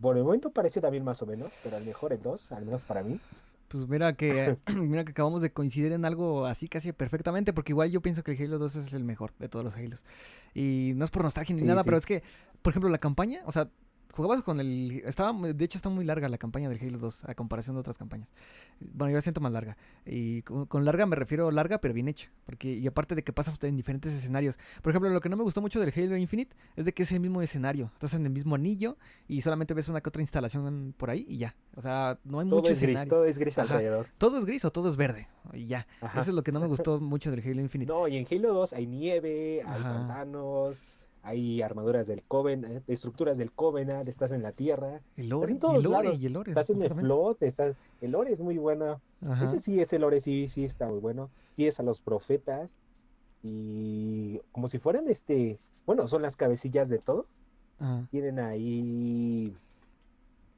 por 0.00 0.16
el 0.16 0.24
momento 0.24 0.50
parece 0.50 0.80
también 0.80 1.04
más 1.04 1.22
o 1.22 1.26
menos. 1.26 1.52
Pero 1.64 1.76
el 1.76 1.84
mejor 1.84 2.12
el 2.12 2.22
2, 2.22 2.52
al 2.52 2.64
menos 2.64 2.84
para 2.84 3.02
mí. 3.02 3.20
Pues 3.68 3.86
mira 3.88 4.14
que 4.14 4.56
mira 4.74 5.04
que 5.04 5.10
acabamos 5.12 5.42
de 5.42 5.52
coincidir 5.52 5.92
en 5.92 6.04
algo 6.04 6.46
así 6.46 6.68
casi 6.68 6.92
perfectamente, 6.92 7.52
porque 7.52 7.72
igual 7.72 7.90
yo 7.90 8.00
pienso 8.00 8.22
que 8.22 8.32
el 8.32 8.42
Halo 8.42 8.58
2 8.58 8.76
es 8.76 8.94
el 8.94 9.04
mejor 9.04 9.32
de 9.38 9.48
todos 9.48 9.64
los 9.64 9.76
Halos. 9.76 10.04
Y 10.54 10.92
no 10.96 11.04
es 11.04 11.10
por 11.10 11.22
nostalgia 11.22 11.54
ni 11.54 11.60
Sí, 11.60 11.64
nada, 11.66 11.82
sí. 11.82 11.86
pero 11.86 11.98
es 11.98 12.06
que, 12.06 12.22
por 12.62 12.72
ejemplo, 12.72 12.88
la 12.90 12.98
campaña, 12.98 13.40
o 13.44 13.52
sea, 13.52 13.68
jugabas 14.18 14.42
con 14.44 14.60
el 14.60 15.02
estaba 15.06 15.32
de 15.32 15.64
hecho 15.64 15.78
está 15.78 15.88
muy 15.88 16.04
larga 16.04 16.28
la 16.28 16.36
campaña 16.38 16.68
del 16.68 16.78
Halo 16.80 16.98
2 16.98 17.24
a 17.24 17.34
comparación 17.34 17.76
de 17.76 17.80
otras 17.80 17.96
campañas. 17.96 18.28
Bueno, 18.80 19.10
yo 19.10 19.16
la 19.16 19.22
siento 19.22 19.40
más 19.40 19.52
larga. 19.52 19.76
Y 20.04 20.42
con, 20.42 20.66
con 20.66 20.84
larga 20.84 21.06
me 21.06 21.16
refiero 21.16 21.50
larga, 21.50 21.78
pero 21.80 21.94
bien 21.94 22.08
hecha, 22.08 22.30
porque 22.44 22.72
y 22.74 22.86
aparte 22.86 23.14
de 23.14 23.22
que 23.24 23.32
pasas 23.32 23.58
en 23.64 23.76
diferentes 23.76 24.12
escenarios. 24.12 24.58
Por 24.82 24.90
ejemplo, 24.90 25.08
lo 25.10 25.20
que 25.20 25.28
no 25.28 25.36
me 25.36 25.42
gustó 25.42 25.60
mucho 25.60 25.80
del 25.80 25.92
Halo 25.96 26.16
Infinite 26.16 26.54
es 26.76 26.84
de 26.84 26.92
que 26.92 27.02
es 27.04 27.12
el 27.12 27.20
mismo 27.20 27.40
escenario. 27.42 27.90
Estás 27.94 28.14
en 28.14 28.24
el 28.26 28.30
mismo 28.32 28.54
anillo 28.54 28.96
y 29.26 29.40
solamente 29.40 29.74
ves 29.74 29.88
una 29.88 30.00
que 30.00 30.08
otra 30.08 30.22
instalación 30.22 30.94
por 30.96 31.10
ahí 31.10 31.24
y 31.28 31.38
ya. 31.38 31.56
O 31.74 31.80
sea, 31.82 32.18
no 32.24 32.40
hay 32.40 32.48
Todo 32.48 32.60
mucho 32.60 32.72
es 32.72 32.80
gris, 32.80 32.90
escenario. 32.96 33.10
todo 33.10 33.24
es 33.24 33.38
gris 33.38 33.58
Ajá. 33.58 33.74
alrededor. 33.74 34.06
Todo 34.18 34.38
es 34.38 34.44
gris 34.44 34.64
o 34.64 34.70
todo 34.70 34.88
es 34.88 34.96
verde. 34.96 35.28
Y 35.52 35.66
ya. 35.66 35.86
Ajá. 36.00 36.20
Eso 36.20 36.30
es 36.30 36.34
lo 36.36 36.42
que 36.42 36.52
no 36.52 36.60
me 36.60 36.66
gustó 36.66 37.00
mucho 37.00 37.30
del 37.30 37.40
Halo 37.40 37.60
Infinite. 37.60 37.92
No, 37.92 38.06
y 38.08 38.16
en 38.16 38.26
Halo 38.30 38.52
2 38.52 38.72
hay 38.74 38.86
nieve, 38.86 39.62
hay 39.64 39.80
Ajá. 39.80 39.92
pantanos, 39.94 40.98
hay 41.28 41.60
armaduras 41.60 42.06
del 42.06 42.22
Covenant, 42.22 42.88
estructuras 42.88 43.36
del 43.36 43.52
Covenant, 43.52 44.08
estás 44.08 44.32
en 44.32 44.42
la 44.42 44.52
Tierra, 44.52 45.02
El 45.16 45.28
lore, 45.28 45.52
en 45.52 45.58
todos 45.58 45.76
el 45.76 45.82
lore 45.82 46.04
lados. 46.04 46.20
y 46.20 46.26
el 46.26 46.32
lore. 46.32 46.50
estás 46.52 46.70
en 46.70 46.82
el 46.82 46.94
flot, 46.94 47.42
estás... 47.42 47.76
el 48.00 48.12
lore 48.12 48.32
es 48.32 48.40
muy 48.40 48.56
bueno. 48.56 49.00
Ajá. 49.26 49.44
Ese 49.44 49.58
sí, 49.58 49.80
ese 49.80 49.98
lore 49.98 50.20
sí, 50.20 50.48
sí 50.48 50.64
está 50.64 50.88
muy 50.88 51.00
bueno. 51.00 51.30
Tienes 51.54 51.78
a 51.80 51.82
los 51.82 52.00
profetas 52.00 52.78
y 53.42 54.40
como 54.52 54.68
si 54.68 54.78
fueran 54.78 55.08
este, 55.08 55.58
bueno, 55.84 56.08
son 56.08 56.22
las 56.22 56.36
cabecillas 56.36 56.88
de 56.88 56.98
todo. 56.98 57.26
Ajá. 57.78 58.06
Tienen 58.10 58.38
ahí, 58.38 59.54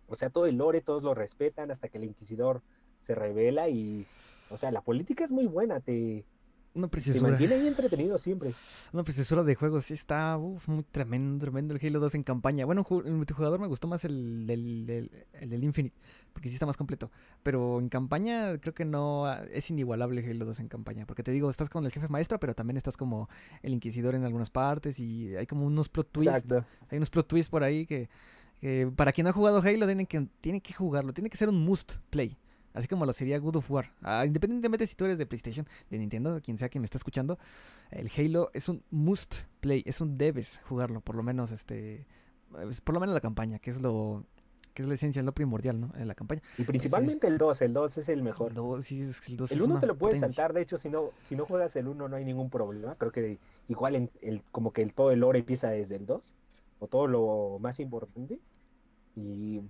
o 0.08 0.14
sea, 0.14 0.30
todo 0.30 0.46
el 0.46 0.56
lore, 0.56 0.80
todos 0.82 1.02
lo 1.02 1.14
respetan 1.14 1.70
hasta 1.70 1.88
que 1.88 1.98
el 1.98 2.04
inquisidor 2.04 2.62
se 3.00 3.16
revela 3.16 3.68
y, 3.68 4.06
o 4.50 4.56
sea, 4.56 4.70
la 4.70 4.82
política 4.82 5.24
es 5.24 5.32
muy 5.32 5.46
buena, 5.46 5.80
te, 5.80 6.24
Una 6.72 6.86
preciosura. 6.88 7.30
mantiene 7.30 7.54
ahí 7.54 7.66
entretenido 7.66 8.16
siempre. 8.16 8.52
Una 8.92 9.02
preciosura 9.02 9.42
de 9.42 9.56
juego, 9.56 9.80
sí 9.80 9.94
está 9.94 10.36
uf, 10.38 10.68
muy 10.68 10.84
tremendo, 10.84 11.40
tremendo 11.40 11.74
el 11.74 11.84
Halo 11.84 11.98
2 11.98 12.14
en 12.14 12.22
campaña. 12.22 12.64
Bueno, 12.64 12.86
el 13.04 13.12
multijugador 13.12 13.58
me 13.58 13.66
gustó 13.66 13.88
más 13.88 14.04
el 14.04 14.46
del, 14.46 15.10
el 15.32 15.50
del 15.50 15.64
Infinite, 15.64 15.96
porque 16.32 16.48
sí 16.48 16.54
está 16.54 16.66
más 16.66 16.76
completo. 16.76 17.10
Pero 17.42 17.80
en 17.80 17.88
campaña 17.88 18.56
creo 18.58 18.72
que 18.72 18.84
no 18.84 19.26
ah, 19.26 19.42
es 19.52 19.68
inigualable 19.70 20.24
Halo 20.24 20.44
2 20.44 20.60
en 20.60 20.68
campaña, 20.68 21.06
porque 21.06 21.24
te 21.24 21.32
digo, 21.32 21.50
estás 21.50 21.68
con 21.68 21.84
el 21.84 21.90
jefe 21.90 22.08
maestro, 22.08 22.38
pero 22.38 22.54
también 22.54 22.76
estás 22.76 22.96
como 22.96 23.28
el 23.62 23.74
inquisidor 23.74 24.14
en 24.14 24.24
algunas 24.24 24.50
partes 24.50 25.00
y 25.00 25.34
hay 25.34 25.46
como 25.46 25.66
unos 25.66 25.88
plot 25.88 26.12
twists. 26.12 26.36
Exacto. 26.36 26.64
Hay 26.88 26.98
unos 26.98 27.10
plot 27.10 27.26
twists 27.26 27.50
por 27.50 27.64
ahí 27.64 27.84
que, 27.84 28.08
que 28.60 28.88
para 28.94 29.10
quien 29.10 29.24
no 29.24 29.30
ha 29.30 29.32
jugado 29.32 29.58
Halo 29.58 29.86
tienen 29.86 30.06
que, 30.06 30.28
tiene 30.40 30.60
que 30.60 30.72
jugarlo, 30.72 31.12
tiene 31.12 31.30
que 31.30 31.36
ser 31.36 31.48
un 31.48 31.64
must 31.64 31.94
play. 32.10 32.38
Así 32.72 32.86
como 32.86 33.04
lo 33.06 33.12
sería 33.12 33.38
God 33.38 33.56
of 33.56 33.70
War. 33.70 33.92
Ah, 34.02 34.24
independientemente 34.24 34.86
si 34.86 34.94
tú 34.94 35.04
eres 35.04 35.18
de 35.18 35.26
PlayStation, 35.26 35.66
de 35.90 35.98
Nintendo, 35.98 36.40
quien 36.40 36.56
sea 36.56 36.68
quien 36.68 36.82
me 36.82 36.86
está 36.86 36.98
escuchando, 36.98 37.38
el 37.90 38.10
Halo 38.16 38.50
es 38.54 38.68
un 38.68 38.82
must 38.90 39.36
play, 39.60 39.82
es 39.86 40.00
un 40.00 40.16
debes 40.16 40.60
jugarlo, 40.68 41.00
por 41.00 41.16
lo 41.16 41.22
menos 41.22 41.50
este 41.50 42.06
es 42.68 42.80
por 42.80 42.94
lo 42.94 43.00
menos 43.00 43.14
la 43.14 43.20
campaña, 43.20 43.58
que 43.58 43.70
es 43.70 43.80
lo 43.80 44.24
que 44.74 44.82
es 44.82 44.88
la 44.88 44.94
esencia, 44.94 45.20
es 45.20 45.26
lo 45.26 45.32
primordial, 45.32 45.80
¿no? 45.80 45.92
En 45.96 46.06
la 46.06 46.14
campaña. 46.14 46.42
Y 46.56 46.62
principalmente 46.62 47.26
el 47.26 47.38
2, 47.38 47.62
el 47.62 47.72
2 47.72 47.98
es 47.98 48.08
el 48.08 48.22
mejor. 48.22 48.50
El 48.50 48.54
dos, 48.54 48.86
sí, 48.86 49.00
es 49.00 49.20
que 49.20 49.32
el 49.32 49.36
dos 49.36 49.50
El 49.50 49.58
es 49.58 49.64
1 49.64 49.72
una 49.72 49.80
te 49.80 49.86
lo 49.86 49.96
puedes 49.96 50.18
potencia. 50.18 50.28
saltar, 50.28 50.52
de 50.52 50.62
hecho, 50.62 50.78
si 50.78 50.88
no, 50.88 51.10
si 51.22 51.34
no 51.34 51.44
juegas 51.44 51.74
el 51.76 51.88
1 51.88 52.08
no 52.08 52.16
hay 52.16 52.24
ningún 52.24 52.50
problema. 52.50 52.94
Creo 52.94 53.10
que 53.10 53.38
igual 53.68 53.96
en 53.96 54.10
el, 54.22 54.42
como 54.52 54.72
que 54.72 54.82
el, 54.82 54.92
todo 54.92 55.10
el 55.10 55.20
lore 55.20 55.40
empieza 55.40 55.70
desde 55.70 55.96
el 55.96 56.06
2, 56.06 56.34
o 56.78 56.86
todo 56.86 57.08
lo 57.08 57.58
más 57.60 57.80
importante. 57.80 58.38
Y 59.16 59.60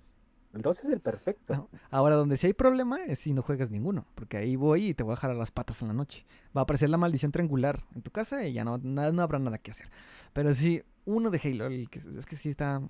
el 0.55 0.63
2 0.63 0.85
es 0.85 0.91
el 0.91 1.01
perfecto. 1.01 1.55
No. 1.55 1.69
Ahora, 1.91 2.17
donde 2.17 2.37
sí 2.37 2.47
hay 2.49 2.53
problema 2.53 3.05
es 3.05 3.19
si 3.21 3.33
no 3.33 3.43
juegas 3.43 3.71
ninguno, 3.71 4.05
porque 4.15 4.37
ahí 4.37 4.57
voy 4.57 4.89
y 4.89 4.95
te 4.95 5.03
voy 5.03 5.13
a 5.13 5.17
jalar 5.17 5.37
las 5.37 5.51
patas 5.51 5.81
en 5.83 5.89
la 5.89 5.95
noche. 5.95 6.25
Va 6.57 6.63
a 6.63 6.65
aparecer 6.65 6.91
la 6.91 6.97
maldición 6.97 7.33
triangular 7.33 7.85
en 7.95 8.03
tu 8.03 8.11
casa 8.11 8.45
y 8.45 8.53
ya 8.53 8.65
no, 8.65 8.79
na- 8.79 9.13
no 9.13 9.23
habrá 9.23 9.39
nada 9.39 9.59
que 9.59 9.71
hacer. 9.71 9.89
Pero 10.33 10.53
sí, 10.55 10.83
uno 11.05 11.31
de 11.31 11.41
Halo, 11.43 11.67
el 11.67 11.89
que, 11.89 11.99
es 12.01 12.27
que 12.27 12.37
sí 12.37 12.49
está, 12.51 12.83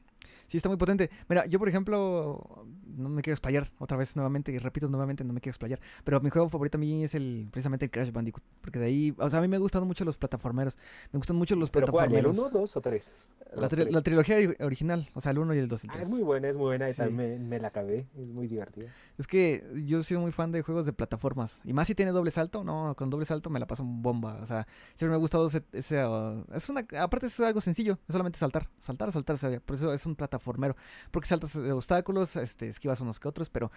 sí 0.51 0.57
está 0.57 0.69
muy 0.69 0.77
potente. 0.77 1.09
Mira, 1.29 1.47
yo 1.47 1.59
por 1.59 1.69
ejemplo, 1.69 2.67
no 2.97 3.09
me 3.09 3.23
quiero 3.23 3.35
explayar 3.35 3.71
otra 3.79 3.97
vez 3.97 4.17
nuevamente, 4.17 4.51
y 4.53 4.59
repito 4.59 4.89
nuevamente, 4.89 5.23
no 5.25 5.33
me 5.33 5.41
quiero 5.41 5.53
explayar. 5.53 5.81
Pero 6.05 6.21
mi 6.21 6.29
juego 6.31 6.49
favorito 6.49 6.77
a 6.77 6.81
mí 6.81 7.05
es 7.05 7.15
el 7.15 7.49
precisamente 7.51 7.85
el 7.87 7.91
Crash 7.91 8.11
Bandicoot, 8.13 8.43
porque 8.61 8.79
de 8.79 8.87
ahí, 8.87 9.15
o 9.19 9.31
sea, 9.31 9.39
a 9.39 9.43
mí 9.43 9.49
me 9.49 9.59
gustan 9.59 9.87
mucho 9.87 10.05
los 10.05 10.17
plataformeros, 10.17 10.77
me 11.13 11.19
gustan 11.19 11.37
mucho 11.37 11.55
los 11.57 11.71
Pero 11.71 11.87
¿cuál? 11.87 12.07
¿El 12.07 12.11
plataformeros. 12.23 12.53
1, 12.53 12.61
2 12.61 12.77
o 12.77 12.81
3? 12.81 13.13
La, 13.55 13.69
tri- 13.69 13.91
la 13.91 14.03
trilogía 14.03 14.39
ori- 14.41 14.57
original, 14.65 15.09
o 15.15 15.21
sea, 15.21 15.33
el 15.33 15.39
1 15.39 15.55
y 15.55 15.59
el 15.59 15.69
2 15.69 15.85
y 15.85 15.87
el 15.87 15.91
Ah, 15.91 15.95
3. 15.95 16.07
es 16.07 16.11
muy 16.13 16.23
buena, 16.23 16.49
es 16.49 16.57
muy 16.57 16.65
buena. 16.67 16.89
y 16.89 16.93
Sí. 16.93 16.99
también 16.99 17.17
me, 17.43 17.49
me 17.49 17.59
la 17.61 17.69
acabé. 17.69 18.07
Es 18.17 18.27
muy 18.29 18.47
divertida. 18.47 18.89
Es 19.19 19.27
que 19.27 19.65
yo 19.87 19.99
he 19.99 20.03
sido 20.03 20.21
muy 20.21 20.33
fan 20.33 20.51
de 20.53 20.63
juegos 20.63 20.87
de 20.87 20.93
plataformas. 20.93 21.61
Y 21.65 21.73
más 21.73 21.87
si 21.87 21.95
tiene 21.95 22.11
doble 22.13 22.31
salto, 22.31 22.65
no, 22.65 22.95
con 22.97 23.11
doble 23.11 23.25
salto 23.27 23.51
me 23.51 23.59
la 23.61 23.67
paso 23.67 23.85
bomba. 23.85 24.39
O 24.43 24.47
sea, 24.47 24.67
siempre 24.95 25.11
me 25.11 25.15
ha 25.17 25.19
gustado 25.19 25.47
ese... 25.47 25.63
ese, 25.73 26.05
uh, 26.05 26.45
es 26.55 26.69
una, 26.71 26.87
aparte 27.01 27.27
es 27.27 27.39
algo 27.41 27.61
sencillo, 27.61 27.95
es 28.09 28.13
solamente 28.13 28.39
saltar, 28.39 28.69
saltar, 28.81 29.11
saltar. 29.13 29.61
Por 29.63 29.77
eso 29.77 29.93
es 29.93 30.07
un 30.07 30.15
plataformero. 30.41 30.77
Porque 31.11 31.29
saltas 31.29 31.61
de 31.61 31.73
obstáculos, 31.73 32.37
este, 32.37 32.69
esquivas 32.69 33.01
unos 33.01 33.21
que 33.21 33.29
otros, 33.29 33.51
pero 33.51 33.71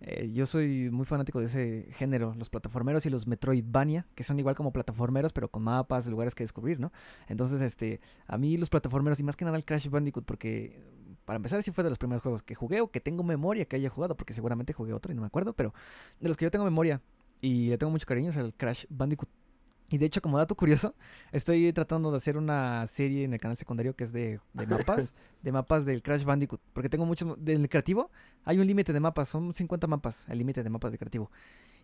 eh, 0.00 0.30
yo 0.32 0.46
soy 0.46 0.90
muy 0.90 1.06
fanático 1.06 1.40
de 1.40 1.46
ese 1.46 1.88
género. 1.92 2.34
Los 2.36 2.50
plataformeros 2.50 3.06
y 3.06 3.10
los 3.10 3.26
Metroidvania, 3.26 4.06
que 4.14 4.24
son 4.24 4.38
igual 4.38 4.54
como 4.54 4.72
plataformeros, 4.72 5.32
pero 5.32 5.48
con 5.48 5.62
mapas, 5.62 6.06
lugares 6.06 6.34
que 6.34 6.44
descubrir, 6.44 6.78
¿no? 6.78 6.92
Entonces, 7.28 7.60
este, 7.60 8.00
a 8.26 8.38
mí 8.38 8.56
los 8.56 8.68
plataformeros 8.68 9.18
y 9.20 9.22
más 9.22 9.36
que 9.36 9.44
nada 9.44 9.56
el 9.56 9.64
Crash 9.64 9.88
Bandicoot, 9.88 10.24
porque 10.24 10.78
para 11.24 11.36
empezar 11.36 11.62
sí 11.62 11.70
fue 11.70 11.84
de 11.84 11.90
los 11.90 11.98
primeros 11.98 12.22
juegos 12.22 12.42
que 12.42 12.54
jugué 12.54 12.80
o 12.80 12.90
que 12.90 13.00
tengo 13.00 13.22
memoria 13.22 13.64
que 13.64 13.76
haya 13.76 13.88
jugado, 13.88 14.16
porque 14.16 14.32
seguramente 14.32 14.72
jugué 14.72 14.92
otro 14.92 15.12
y 15.12 15.14
no 15.14 15.22
me 15.22 15.26
acuerdo, 15.26 15.52
pero 15.52 15.72
de 16.20 16.28
los 16.28 16.36
que 16.36 16.44
yo 16.44 16.50
tengo 16.50 16.64
memoria 16.64 17.00
y 17.40 17.68
le 17.68 17.78
tengo 17.78 17.90
mucho 17.90 18.06
cariño 18.06 18.30
es 18.30 18.36
el 18.36 18.54
Crash 18.54 18.84
Bandicoot. 18.90 19.28
Y 19.90 19.98
de 19.98 20.06
hecho, 20.06 20.22
como 20.22 20.38
dato 20.38 20.54
curioso, 20.54 20.94
estoy 21.32 21.72
tratando 21.72 22.10
de 22.12 22.16
hacer 22.16 22.36
una 22.36 22.86
serie 22.86 23.24
en 23.24 23.34
el 23.34 23.40
canal 23.40 23.56
secundario 23.56 23.94
que 23.94 24.04
es 24.04 24.12
de, 24.12 24.40
de 24.52 24.66
mapas, 24.66 25.12
de 25.42 25.52
mapas 25.52 25.84
del 25.84 26.00
Crash 26.00 26.22
Bandicoot, 26.22 26.60
porque 26.72 26.88
tengo 26.88 27.04
muchos, 27.04 27.34
del 27.44 27.68
creativo 27.68 28.10
hay 28.44 28.58
un 28.58 28.66
límite 28.66 28.92
de 28.92 29.00
mapas, 29.00 29.28
son 29.28 29.52
50 29.52 29.86
mapas, 29.86 30.26
el 30.28 30.38
límite 30.38 30.62
de 30.62 30.70
mapas 30.70 30.92
de 30.92 30.98
creativo. 30.98 31.30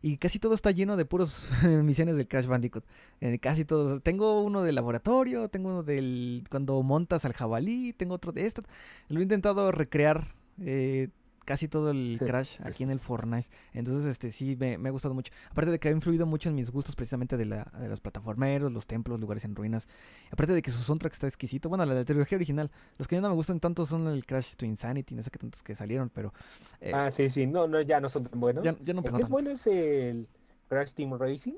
Y 0.02 0.18
casi 0.18 0.38
todo 0.38 0.54
está 0.54 0.70
lleno 0.70 0.96
de 0.96 1.04
puros 1.04 1.50
misiones 1.82 2.16
del 2.16 2.28
Crash 2.28 2.46
Bandicoot. 2.46 2.84
Eh, 3.20 3.38
casi 3.38 3.64
todos. 3.64 4.02
Tengo 4.02 4.42
uno 4.42 4.62
del 4.62 4.74
laboratorio, 4.74 5.48
tengo 5.48 5.70
uno 5.70 5.82
del 5.82 6.44
cuando 6.50 6.82
montas 6.82 7.24
al 7.24 7.32
jabalí, 7.32 7.92
tengo 7.92 8.14
otro 8.14 8.30
de 8.30 8.46
esto. 8.46 8.62
Lo 9.08 9.20
he 9.20 9.22
intentado 9.22 9.72
recrear 9.72 10.34
eh, 10.60 11.08
casi 11.47 11.68
todo 11.68 11.90
el 11.90 12.18
Crash 12.18 12.59
aquí 12.62 12.82
en 12.82 12.90
el 12.90 13.01
Fortnite. 13.01 13.48
Entonces, 13.73 14.05
este 14.05 14.31
sí, 14.31 14.56
me, 14.60 14.77
me 14.77 14.90
ha 14.90 14.93
gustado 14.93 15.14
mucho. 15.14 15.32
Aparte 15.51 15.70
de 15.70 15.78
que 15.78 15.89
ha 15.89 15.93
influido 15.93 16.27
mucho 16.27 16.51
en 16.51 16.55
mis 16.55 16.70
gustos 16.70 16.94
precisamente 16.94 17.39
de, 17.39 17.47
la, 17.47 17.73
de 17.81 17.89
los 17.89 18.01
plataformeros, 18.01 18.70
los 18.70 18.86
templos, 18.86 19.20
lugares 19.20 19.44
en 19.44 19.55
ruinas. 19.56 19.89
Aparte 20.31 20.52
de 20.52 20.60
que 20.60 20.70
su 20.70 20.82
soundtrack 20.82 21.14
está 21.14 21.27
exquisito. 21.27 21.70
Bueno, 21.70 21.86
la 21.86 21.94
de 21.94 22.01
la 22.01 22.05
trilogía 22.05 22.36
original. 22.36 22.70
Los 22.98 23.09
que 23.09 23.14
ya 23.14 23.23
no 23.23 23.31
me 23.31 23.35
gustan 23.35 23.60
tanto 23.60 23.86
son 23.86 24.06
el 24.09 24.27
Crash 24.27 24.56
to 24.56 24.66
Insanity, 24.66 25.14
no 25.14 25.23
sé 25.23 25.31
qué 25.31 25.39
tantos 25.39 25.62
que 25.62 25.74
salieron, 25.74 26.10
pero... 26.10 26.35
eh, 26.81 26.93
ah, 26.93 27.10
sí, 27.10 27.31
sí. 27.31 27.47
No, 27.47 27.66
no, 27.66 27.81
ya 27.81 28.01
no 28.01 28.09
son 28.09 28.24
tan 28.24 28.40
buenos. 28.40 28.64
ya, 28.64 28.77
ya 28.82 28.93
no 28.93 29.01
el 29.02 29.12
que 29.12 29.23
es 29.23 29.28
bueno 29.28 29.51
es 29.51 29.66
el 29.68 30.28
Crash 30.68 30.93
Team 30.93 31.16
Racing 31.16 31.55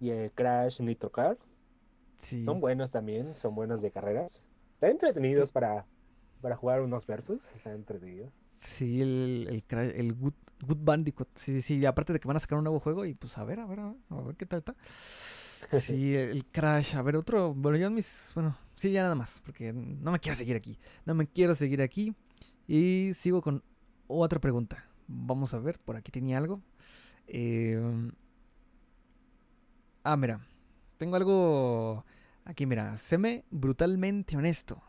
y 0.00 0.10
el 0.10 0.30
Crash 0.32 0.80
Nitro 0.80 1.10
Car. 1.10 1.38
Sí. 2.18 2.44
Son 2.44 2.60
buenos 2.60 2.90
también, 2.90 3.34
son 3.34 3.54
buenos 3.54 3.80
de 3.80 3.90
carreras. 3.90 4.42
Están 4.74 4.90
entretenidos 4.90 5.50
para, 5.50 5.86
para 6.40 6.56
jugar 6.56 6.82
unos 6.82 7.06
versus, 7.06 7.42
están 7.54 7.74
entretenidos. 7.74 8.32
Sí, 8.58 9.00
el, 9.00 9.64
el, 9.70 9.78
el 9.78 10.14
Good, 10.14 10.34
Good 10.60 10.78
Bandicoot. 10.80 11.28
Sí, 11.36 11.54
sí, 11.54 11.62
sí. 11.62 11.86
Aparte 11.86 12.12
de 12.12 12.20
que 12.20 12.28
van 12.28 12.36
a 12.36 12.40
sacar 12.40 12.58
un 12.58 12.64
nuevo 12.64 12.80
juego 12.80 13.04
y 13.04 13.14
pues 13.14 13.38
a 13.38 13.44
ver, 13.44 13.60
a 13.60 13.66
ver, 13.66 13.80
a 13.80 13.86
ver, 13.86 13.96
a 14.10 14.22
ver 14.22 14.36
qué 14.36 14.46
tal 14.46 14.58
está. 14.60 14.74
Sí, 15.80 16.14
el, 16.14 16.44
Crash. 16.46 16.96
A 16.96 17.02
ver, 17.02 17.16
otro. 17.16 17.54
Bueno, 17.54 17.78
yo 17.78 17.90
mis. 17.90 18.32
Bueno, 18.34 18.56
sí, 18.76 18.90
ya 18.90 19.02
nada 19.02 19.14
más. 19.14 19.40
Porque 19.44 19.72
no 19.72 20.10
me 20.10 20.18
quiero 20.18 20.36
seguir 20.36 20.56
aquí. 20.56 20.78
No 21.04 21.14
me 21.14 21.26
quiero 21.26 21.54
seguir 21.54 21.82
aquí. 21.82 22.14
Y 22.66 23.12
sigo 23.14 23.42
con 23.42 23.62
otra 24.08 24.40
pregunta. 24.40 24.84
Vamos 25.06 25.54
a 25.54 25.58
ver, 25.58 25.78
por 25.78 25.96
aquí 25.96 26.10
tenía 26.10 26.36
algo. 26.38 26.60
Eh, 27.28 27.80
ah, 30.02 30.16
mira. 30.16 30.40
Tengo 30.96 31.16
algo. 31.16 32.04
Aquí, 32.44 32.66
mira. 32.66 32.96
Séme 32.98 33.44
brutalmente 33.50 34.36
honesto. 34.36 34.82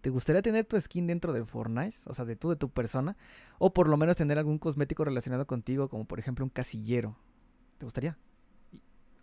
¿Te 0.00 0.10
gustaría 0.10 0.40
tener 0.40 0.64
tu 0.64 0.80
skin 0.80 1.06
dentro 1.06 1.32
de 1.32 1.44
Fortnite? 1.44 1.96
O 2.06 2.14
sea, 2.14 2.24
de 2.24 2.36
tú, 2.36 2.50
de 2.50 2.56
tu 2.56 2.70
persona. 2.70 3.16
O 3.58 3.72
por 3.72 3.88
lo 3.88 3.96
menos 3.96 4.16
tener 4.16 4.38
algún 4.38 4.58
cosmético 4.58 5.04
relacionado 5.04 5.46
contigo, 5.46 5.88
como 5.88 6.06
por 6.06 6.18
ejemplo 6.18 6.44
un 6.44 6.50
casillero. 6.50 7.16
¿Te 7.78 7.84
gustaría? 7.84 8.16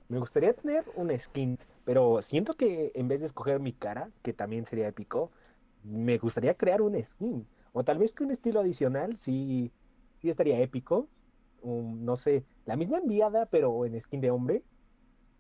Me 0.09 0.19
gustaría 0.19 0.53
tener 0.53 0.85
un 0.95 1.17
skin, 1.17 1.59
pero 1.83 2.21
siento 2.21 2.53
que 2.53 2.91
en 2.95 3.07
vez 3.07 3.21
de 3.21 3.25
escoger 3.25 3.59
mi 3.59 3.73
cara, 3.73 4.09
que 4.21 4.33
también 4.33 4.65
sería 4.65 4.87
épico, 4.87 5.31
me 5.83 6.17
gustaría 6.17 6.53
crear 6.53 6.81
un 6.81 7.03
skin. 7.03 7.45
O 7.73 7.83
tal 7.83 7.97
vez 7.97 8.13
que 8.13 8.23
un 8.23 8.31
estilo 8.31 8.59
adicional, 8.59 9.17
sí, 9.17 9.71
sí 10.21 10.29
estaría 10.29 10.59
épico. 10.59 11.07
Um, 11.61 12.05
no 12.05 12.15
sé, 12.15 12.43
la 12.65 12.77
misma 12.77 12.99
enviada, 12.99 13.47
pero 13.47 13.85
en 13.85 13.99
skin 13.99 14.21
de 14.21 14.31
hombre. 14.31 14.63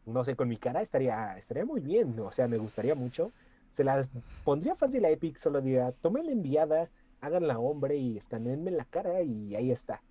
No 0.05 0.23
sé, 0.23 0.35
con 0.35 0.47
mi 0.47 0.57
cara 0.57 0.81
estaría, 0.81 1.37
estaría 1.37 1.65
muy 1.65 1.79
bien. 1.79 2.19
O 2.19 2.31
sea, 2.31 2.47
me 2.47 2.57
gustaría 2.57 2.95
mucho. 2.95 3.31
Se 3.69 3.83
las 3.83 4.11
pondría 4.43 4.75
fácil 4.75 5.05
a 5.05 5.09
Epic, 5.09 5.37
solo 5.37 5.61
diría, 5.61 5.91
tomen 5.91 6.25
la 6.25 6.31
enviada, 6.31 6.89
háganla 7.21 7.59
hombre 7.59 7.97
y 7.97 8.17
escaneenme 8.17 8.71
la 8.71 8.85
cara 8.85 9.21
y 9.21 9.55
ahí 9.55 9.71
está. 9.71 10.01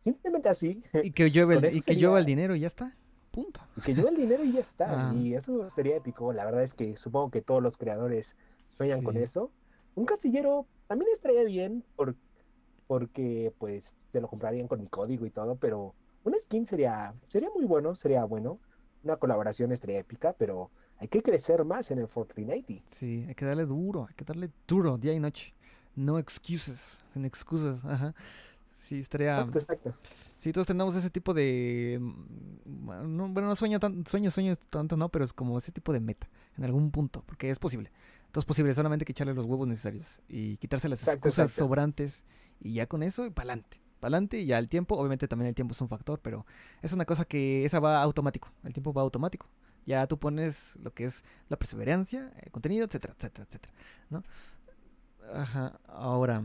Simplemente 0.00 0.48
así. 0.48 0.82
y 1.02 1.12
que 1.12 1.30
llueve 1.30 1.54
Con 1.56 1.64
el, 1.64 1.76
y 1.76 1.80
que 1.80 1.94
llueva 1.94 2.18
el 2.18 2.26
dinero 2.26 2.54
y 2.56 2.60
ya 2.60 2.66
está. 2.66 2.96
Punto. 3.30 3.60
Y 3.76 3.80
que 3.80 3.94
lleve 3.94 4.10
el 4.10 4.16
dinero 4.16 4.44
y 4.44 4.52
ya 4.52 4.60
está. 4.60 5.08
Ajá. 5.08 5.14
Y 5.14 5.34
eso 5.34 5.68
sería 5.68 5.96
épico. 5.96 6.32
La 6.32 6.44
verdad 6.44 6.62
es 6.62 6.74
que 6.74 6.96
supongo 6.96 7.30
que 7.30 7.40
todos 7.40 7.62
los 7.62 7.76
creadores 7.78 8.36
sueñan 8.76 9.02
con 9.02 9.16
eso. 9.16 9.50
Un 9.94 10.04
casillero 10.04 10.66
también 10.88 11.10
estaría 11.12 11.44
bien 11.44 11.84
por- 11.96 12.16
porque 12.86 13.52
pues 13.58 13.94
se 14.10 14.20
lo 14.20 14.28
comprarían 14.28 14.66
con 14.68 14.80
mi 14.80 14.86
código 14.88 15.24
y 15.24 15.30
todo, 15.30 15.56
pero 15.56 15.94
una 16.24 16.36
skin 16.38 16.66
sería, 16.66 17.14
sería 17.28 17.48
muy 17.54 17.64
bueno, 17.64 17.94
sería 17.94 18.24
bueno. 18.24 18.58
Una 19.04 19.16
colaboración 19.16 19.72
estaría 19.72 19.98
épica, 19.98 20.34
pero 20.36 20.70
hay 21.02 21.08
que 21.08 21.20
crecer 21.22 21.64
más 21.64 21.90
en 21.90 21.98
el 21.98 22.06
Fortnite. 22.08 22.82
Sí, 22.86 23.24
hay 23.28 23.34
que 23.34 23.44
darle 23.44 23.66
duro, 23.66 24.06
hay 24.08 24.14
que 24.14 24.24
darle 24.24 24.50
duro 24.68 24.96
día 24.98 25.12
y 25.12 25.18
noche. 25.18 25.52
No 25.96 26.18
excuses, 26.18 26.98
sin 27.12 27.24
excusas. 27.24 27.84
Ajá. 27.84 28.14
Sí, 28.78 28.98
estaría. 29.00 29.30
Exacto, 29.32 29.58
exacto. 29.58 29.94
Sí, 30.38 30.52
todos 30.52 30.66
tenemos 30.66 30.94
ese 30.96 31.10
tipo 31.10 31.34
de. 31.34 31.98
mm, 32.00 33.16
no- 33.16 33.28
bueno, 33.28 33.48
no 33.48 33.56
sueño 33.56 33.78
tan, 33.80 34.06
sueño, 34.06 34.30
sueño 34.30 34.54
tanto, 34.70 34.96
no, 34.96 35.08
pero 35.08 35.24
es 35.24 35.32
como 35.32 35.58
ese 35.58 35.72
tipo 35.72 35.92
de 35.92 36.00
meta 36.00 36.28
en 36.56 36.64
algún 36.64 36.90
punto, 36.90 37.22
porque 37.26 37.50
es 37.50 37.58
posible. 37.58 37.90
Todo 38.30 38.40
es 38.40 38.44
posible, 38.46 38.72
solamente 38.74 39.04
que 39.04 39.12
echarle 39.12 39.34
los 39.34 39.44
huevos 39.44 39.68
necesarios 39.68 40.20
y 40.28 40.56
quitarse 40.56 40.88
las 40.88 41.00
Exacto, 41.00 41.28
excusas 41.28 41.50
exacto. 41.50 41.64
sobrantes 41.68 42.24
y 42.60 42.74
ya 42.74 42.86
con 42.86 43.02
eso 43.02 43.26
y. 43.26 43.30
Para 44.00 44.16
adelante 44.16 44.40
y 44.40 44.46
ya 44.46 44.58
el 44.58 44.68
tiempo, 44.68 44.96
obviamente 44.96 45.28
también 45.28 45.48
el 45.48 45.54
tiempo 45.54 45.74
es 45.74 45.80
un 45.80 45.88
factor, 45.88 46.18
pero 46.20 46.44
es 46.80 46.92
una 46.92 47.04
cosa 47.04 47.24
que 47.24 47.64
esa 47.64 47.78
va 47.78 48.02
automático, 48.02 48.50
el 48.64 48.72
tiempo 48.72 48.92
va 48.92 49.02
automático. 49.02 49.46
Ya 49.86 50.06
tú 50.06 50.18
pones 50.18 50.76
lo 50.82 50.92
que 50.94 51.04
es 51.04 51.24
la 51.48 51.56
perseverancia, 51.56 52.32
el 52.42 52.50
contenido, 52.52 52.84
etcétera, 52.86 53.14
etcétera, 53.18 53.46
etcétera, 53.48 53.74
¿no? 54.10 54.22
Ajá, 55.34 55.78
ahora... 55.86 56.42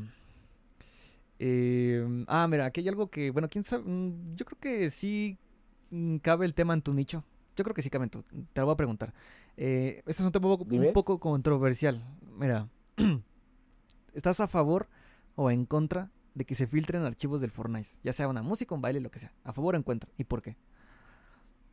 eh, 1.40 2.24
ah, 2.28 2.48
mira, 2.48 2.66
aquí 2.66 2.82
hay 2.82 2.88
algo 2.88 3.10
que, 3.10 3.32
bueno, 3.32 3.48
quién 3.50 3.64
sabe, 3.64 3.84
mm, 3.86 4.36
yo 4.36 4.46
creo 4.46 4.60
que 4.60 4.90
sí 4.90 5.38
mm, 5.92 6.18
cabe 6.18 6.46
el 6.46 6.54
tema 6.54 6.74
en 6.74 6.82
tu 6.82 6.94
nicho. 6.94 7.24
Yo 7.56 7.64
creo 7.64 7.74
que 7.74 7.82
sí 7.82 7.90
cabe 7.90 8.06
en 8.06 8.10
tu, 8.12 8.24
te 8.24 8.62
lo 8.62 8.66
voy 8.66 8.74
a 8.74 8.78
preguntar. 8.78 9.14
Eh, 9.56 9.98
este 10.06 10.22
es 10.22 10.26
un 10.26 10.32
tema 10.32 10.48
un 10.48 10.58
poco- 10.58 10.76
un 10.88 10.94
poco 10.94 11.20
controversial. 11.20 12.04
Mira, 12.38 12.68
¿estás 14.14 14.40
a 14.40 14.48
favor 14.48 14.88
o 15.36 15.50
en 15.52 15.66
contra 15.66 16.12
de 16.36 16.46
que 16.46 16.54
se 16.56 16.68
filtren 16.68 17.04
archivos 17.04 17.42
del 17.42 17.52
Fortnite? 17.52 17.90
Ya 18.04 18.14
sea 18.14 18.28
una 18.28 18.44
música, 18.44 18.76
un 18.76 18.82
baile, 18.82 19.00
lo 19.00 19.10
que 19.12 19.20
sea. 19.20 19.34
¿A 19.44 19.54
favor 19.54 19.74
o 19.76 19.78
en 19.78 19.84
contra? 19.84 20.10
¿Y 20.18 20.24
por 20.24 20.42
qué? 20.44 20.56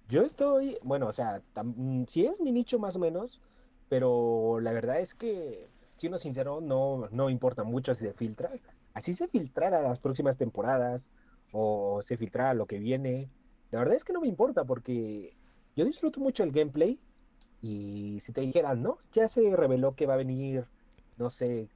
Yo 0.08 0.22
estoy, 0.22 0.78
bueno, 0.82 1.08
o 1.08 1.12
sea, 1.12 1.42
tam- 1.54 1.74
mm, 1.76 2.04
sí 2.06 2.26
es 2.26 2.40
mi 2.40 2.52
nicho 2.52 2.78
más 2.78 2.96
o 2.96 2.98
menos, 2.98 3.40
pero 3.88 4.60
la 4.60 4.72
verdad 4.72 5.00
es 5.00 5.14
que, 5.14 5.68
siendo 5.96 6.18
sincero, 6.18 6.60
no, 6.60 7.08
no 7.10 7.30
importa 7.30 7.64
mucho 7.64 7.94
si 7.94 8.06
se 8.06 8.12
filtra. 8.12 8.50
Así 8.92 9.14
se 9.14 9.28
filtrara 9.28 9.80
las 9.80 9.98
próximas 9.98 10.36
temporadas 10.36 11.10
o 11.52 12.00
se 12.02 12.16
filtrara 12.16 12.54
lo 12.54 12.66
que 12.66 12.78
viene. 12.78 13.30
La 13.70 13.80
verdad 13.80 13.96
es 13.96 14.04
que 14.04 14.12
no 14.12 14.20
me 14.20 14.28
importa 14.28 14.64
porque 14.64 15.36
yo 15.74 15.84
disfruto 15.84 16.20
mucho 16.20 16.44
el 16.44 16.52
gameplay 16.52 17.00
y 17.62 18.18
si 18.20 18.32
te 18.32 18.42
dijeran, 18.42 18.82
no, 18.82 18.98
ya 19.12 19.26
se 19.26 19.56
reveló 19.56 19.94
que 19.94 20.06
va 20.06 20.14
a 20.14 20.18
venir, 20.18 20.66
no 21.16 21.30
sé, 21.30 21.68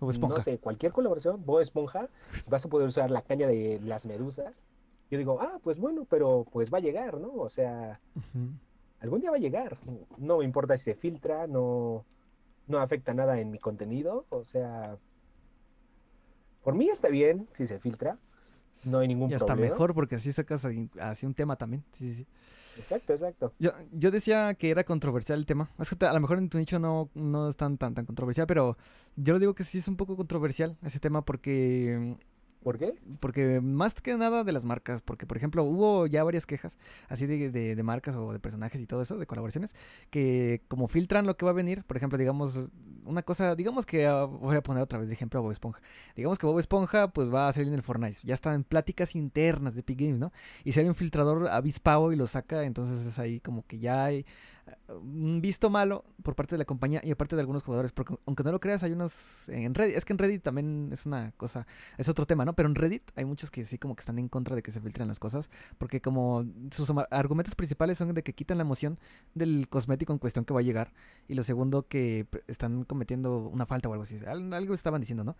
Bob 0.00 0.10
Esponja. 0.10 0.36
no 0.36 0.42
sé, 0.42 0.58
cualquier 0.58 0.92
colaboración, 0.92 1.44
Bob 1.44 1.60
Esponja, 1.60 2.08
vas 2.48 2.64
a 2.64 2.68
poder 2.68 2.88
usar 2.88 3.10
la 3.10 3.22
caña 3.22 3.46
de 3.46 3.80
las 3.82 4.06
medusas. 4.06 4.62
Yo 5.10 5.18
digo, 5.18 5.38
ah, 5.40 5.58
pues 5.62 5.78
bueno, 5.78 6.06
pero 6.08 6.46
pues 6.52 6.72
va 6.72 6.78
a 6.78 6.82
llegar, 6.82 7.18
¿no? 7.18 7.32
O 7.34 7.48
sea, 7.48 8.00
algún 9.00 9.20
día 9.20 9.30
va 9.30 9.36
a 9.36 9.40
llegar. 9.40 9.78
No 10.18 10.38
me 10.38 10.44
importa 10.44 10.76
si 10.76 10.84
se 10.84 10.94
filtra, 10.94 11.46
no, 11.46 12.04
no 12.66 12.78
afecta 12.78 13.14
nada 13.14 13.40
en 13.40 13.50
mi 13.50 13.58
contenido. 13.58 14.26
O 14.28 14.44
sea, 14.44 14.96
por 16.62 16.74
mí 16.74 16.88
está 16.88 17.08
bien 17.08 17.48
si 17.52 17.66
se 17.66 17.78
filtra. 17.78 18.18
No 18.84 18.98
hay 18.98 19.08
ningún 19.08 19.30
Y 19.30 19.34
hasta 19.34 19.46
problema. 19.46 19.72
mejor 19.72 19.94
porque 19.94 20.16
así 20.16 20.30
sacas 20.32 20.66
así 21.00 21.26
un 21.26 21.34
tema 21.34 21.56
también. 21.56 21.84
Sí, 21.92 22.10
sí, 22.10 22.14
sí. 22.16 22.26
Exacto, 22.76 23.12
exacto. 23.12 23.52
Yo, 23.58 23.72
yo 23.90 24.12
decía 24.12 24.54
que 24.54 24.70
era 24.70 24.84
controversial 24.84 25.38
el 25.40 25.46
tema. 25.46 25.68
Es 25.80 25.90
que 25.90 26.06
a 26.06 26.12
lo 26.12 26.20
mejor 26.20 26.38
en 26.38 26.48
tu 26.48 26.58
nicho 26.58 26.78
no, 26.78 27.10
no 27.14 27.48
es 27.48 27.56
tan, 27.56 27.76
tan, 27.76 27.92
tan 27.94 28.06
controversial, 28.06 28.46
pero 28.46 28.76
yo 29.16 29.32
lo 29.32 29.40
digo 29.40 29.54
que 29.54 29.64
sí 29.64 29.78
es 29.78 29.88
un 29.88 29.96
poco 29.96 30.16
controversial 30.16 30.76
ese 30.82 31.00
tema 31.00 31.24
porque 31.24 32.16
¿Por 32.62 32.76
qué? 32.78 32.94
Porque 33.20 33.60
más 33.60 33.94
que 33.94 34.16
nada 34.16 34.42
de 34.44 34.52
las 34.52 34.64
marcas, 34.64 35.00
porque 35.00 35.26
por 35.26 35.36
ejemplo 35.36 35.62
hubo 35.64 36.06
ya 36.06 36.24
varias 36.24 36.44
quejas 36.44 36.76
así 37.08 37.26
de, 37.26 37.50
de- 37.50 37.82
marcas 37.82 38.16
o 38.16 38.32
de 38.32 38.40
personajes 38.40 38.80
y 38.80 38.86
todo 38.86 39.00
eso, 39.00 39.16
de 39.16 39.26
colaboraciones, 39.26 39.74
que 40.10 40.62
como 40.68 40.88
filtran 40.88 41.26
lo 41.26 41.36
que 41.36 41.44
va 41.44 41.52
a 41.52 41.54
venir, 41.54 41.84
por 41.84 41.96
ejemplo, 41.96 42.18
digamos, 42.18 42.68
una 43.04 43.22
cosa, 43.22 43.54
digamos 43.54 43.86
que 43.86 44.06
ah, 44.06 44.24
voy 44.24 44.56
a 44.56 44.62
poner 44.62 44.82
otra 44.82 44.98
vez 44.98 45.08
de 45.08 45.14
ejemplo 45.14 45.38
a 45.38 45.42
Bob 45.42 45.52
Esponja, 45.52 45.80
digamos 46.16 46.38
que 46.38 46.46
Bob 46.46 46.58
Esponja 46.58 47.08
pues 47.08 47.32
va 47.32 47.48
a 47.48 47.52
salir 47.52 47.68
en 47.68 47.74
el 47.74 47.82
Fortnite, 47.82 48.18
ya 48.24 48.34
están 48.34 48.54
en 48.56 48.64
pláticas 48.64 49.14
internas 49.14 49.74
de 49.74 49.80
Epic 49.80 50.00
Games, 50.00 50.18
¿no? 50.18 50.32
Y 50.64 50.78
hay 50.78 50.86
un 50.88 50.94
filtrador 50.94 51.48
avispado 51.48 52.12
y 52.12 52.16
lo 52.16 52.26
saca, 52.26 52.64
entonces 52.64 53.06
es 53.06 53.18
ahí 53.18 53.40
como 53.40 53.64
que 53.66 53.78
ya 53.78 54.04
hay 54.04 54.26
un 54.88 55.40
visto 55.40 55.70
malo 55.70 56.04
por 56.22 56.34
parte 56.34 56.54
de 56.54 56.58
la 56.58 56.64
compañía 56.64 57.00
y 57.04 57.10
aparte 57.10 57.36
de 57.36 57.40
algunos 57.42 57.62
jugadores, 57.62 57.92
porque 57.92 58.14
aunque 58.26 58.42
no 58.44 58.52
lo 58.52 58.60
creas, 58.60 58.82
hay 58.82 58.92
unos 58.92 59.48
en 59.48 59.74
Reddit, 59.74 59.96
es 59.96 60.04
que 60.04 60.12
en 60.12 60.18
Reddit 60.18 60.42
también 60.42 60.90
es 60.92 61.06
una 61.06 61.32
cosa 61.32 61.66
es 61.96 62.08
otro 62.08 62.26
tema, 62.26 62.44
¿no? 62.44 62.54
Pero 62.54 62.68
en 62.68 62.74
Reddit 62.74 63.02
hay 63.16 63.24
muchos 63.24 63.50
que 63.50 63.64
sí 63.64 63.78
como 63.78 63.94
que 63.96 64.00
están 64.00 64.18
en 64.18 64.28
contra 64.28 64.56
de 64.56 64.62
que 64.62 64.70
se 64.70 64.80
filtren 64.80 65.08
las 65.08 65.18
cosas, 65.18 65.48
porque 65.78 66.00
como 66.00 66.44
sus 66.70 66.90
argumentos 67.10 67.54
principales 67.54 67.98
son 67.98 68.12
de 68.14 68.22
que 68.22 68.32
quitan 68.34 68.58
la 68.58 68.62
emoción 68.62 68.98
del 69.34 69.68
cosmético 69.68 70.12
en 70.12 70.18
cuestión 70.18 70.44
que 70.44 70.54
va 70.54 70.60
a 70.60 70.62
llegar, 70.62 70.92
y 71.28 71.34
lo 71.34 71.42
segundo 71.42 71.86
que 71.88 72.26
p- 72.30 72.42
están 72.48 72.84
cometiendo 72.84 73.38
una 73.48 73.66
falta 73.66 73.88
o 73.88 73.92
algo 73.92 74.02
así, 74.04 74.18
Al- 74.26 74.52
algo 74.52 74.74
estaban 74.74 75.00
diciendo, 75.00 75.24
¿no? 75.24 75.36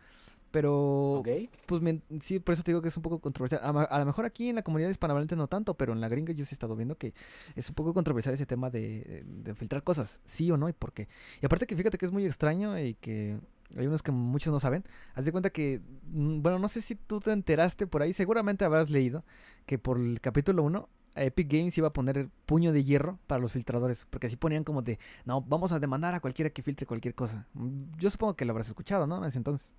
Pero, 0.50 1.20
pues 1.66 1.82
mien- 1.82 2.02
sí, 2.22 2.38
por 2.40 2.54
eso 2.54 2.62
te 2.62 2.70
digo 2.72 2.80
que 2.82 2.88
es 2.88 2.96
un 2.96 3.02
poco 3.02 3.20
controversial. 3.20 3.60
A, 3.62 3.68
a 3.82 3.98
lo 3.98 4.06
mejor 4.06 4.24
aquí 4.24 4.48
en 4.48 4.56
la 4.56 4.62
comunidad 4.62 4.88
hispanohablante 4.90 5.36
no 5.36 5.46
tanto, 5.46 5.74
pero 5.74 5.92
en 5.92 6.00
la 6.00 6.08
gringa 6.08 6.32
yo 6.32 6.44
sí 6.44 6.52
he 6.52 6.56
estado 6.56 6.74
viendo 6.76 6.96
que 6.96 7.12
es 7.54 7.68
un 7.68 7.74
poco 7.74 7.92
controversial 7.94 8.34
ese 8.34 8.46
tema 8.46 8.70
de, 8.70 9.24
de 9.26 9.54
filtrar 9.54 9.82
cosas, 9.82 10.20
sí 10.24 10.50
o 10.50 10.56
no, 10.56 10.68
y 10.68 10.72
por 10.72 10.92
qué. 10.92 11.08
Y 11.42 11.46
aparte 11.46 11.66
que 11.66 11.76
fíjate 11.76 11.98
que 11.98 12.06
es 12.06 12.12
muy 12.12 12.24
extraño 12.24 12.78
y 12.78 12.94
que 12.94 13.38
hay 13.76 13.86
unos 13.86 14.02
que 14.02 14.10
muchos 14.12 14.50
no 14.52 14.60
saben. 14.60 14.84
Haz 15.14 15.26
de 15.26 15.32
cuenta 15.32 15.50
que, 15.50 15.80
mm, 16.12 16.40
bueno, 16.40 16.58
no 16.58 16.68
sé 16.68 16.80
si 16.80 16.94
tú 16.94 17.20
te 17.20 17.32
enteraste 17.32 17.86
por 17.86 18.00
ahí, 18.02 18.12
seguramente 18.14 18.64
habrás 18.64 18.88
leído 18.90 19.24
que 19.66 19.78
por 19.78 19.98
el 19.98 20.20
capítulo 20.22 20.62
1 20.62 20.88
Epic 21.14 21.50
Games 21.52 21.76
iba 21.76 21.88
a 21.88 21.92
poner 21.92 22.16
el 22.16 22.30
puño 22.46 22.72
de 22.72 22.84
hierro 22.84 23.18
para 23.26 23.40
los 23.40 23.52
filtradores, 23.52 24.06
porque 24.08 24.28
así 24.28 24.36
ponían 24.36 24.62
como 24.64 24.82
de, 24.82 24.98
no, 25.24 25.42
vamos 25.42 25.72
a 25.72 25.80
demandar 25.80 26.14
a 26.14 26.20
cualquiera 26.20 26.50
que 26.50 26.62
filtre 26.62 26.86
cualquier 26.86 27.14
cosa. 27.14 27.46
Mm, 27.54 27.96
Yo 27.98 28.08
supongo 28.08 28.34
que 28.36 28.44
lo 28.44 28.52
habrás 28.52 28.68
escuchado, 28.68 29.06
¿no? 29.06 29.18
En 29.18 29.24
ese 29.24 29.38
entonces. 29.38 29.72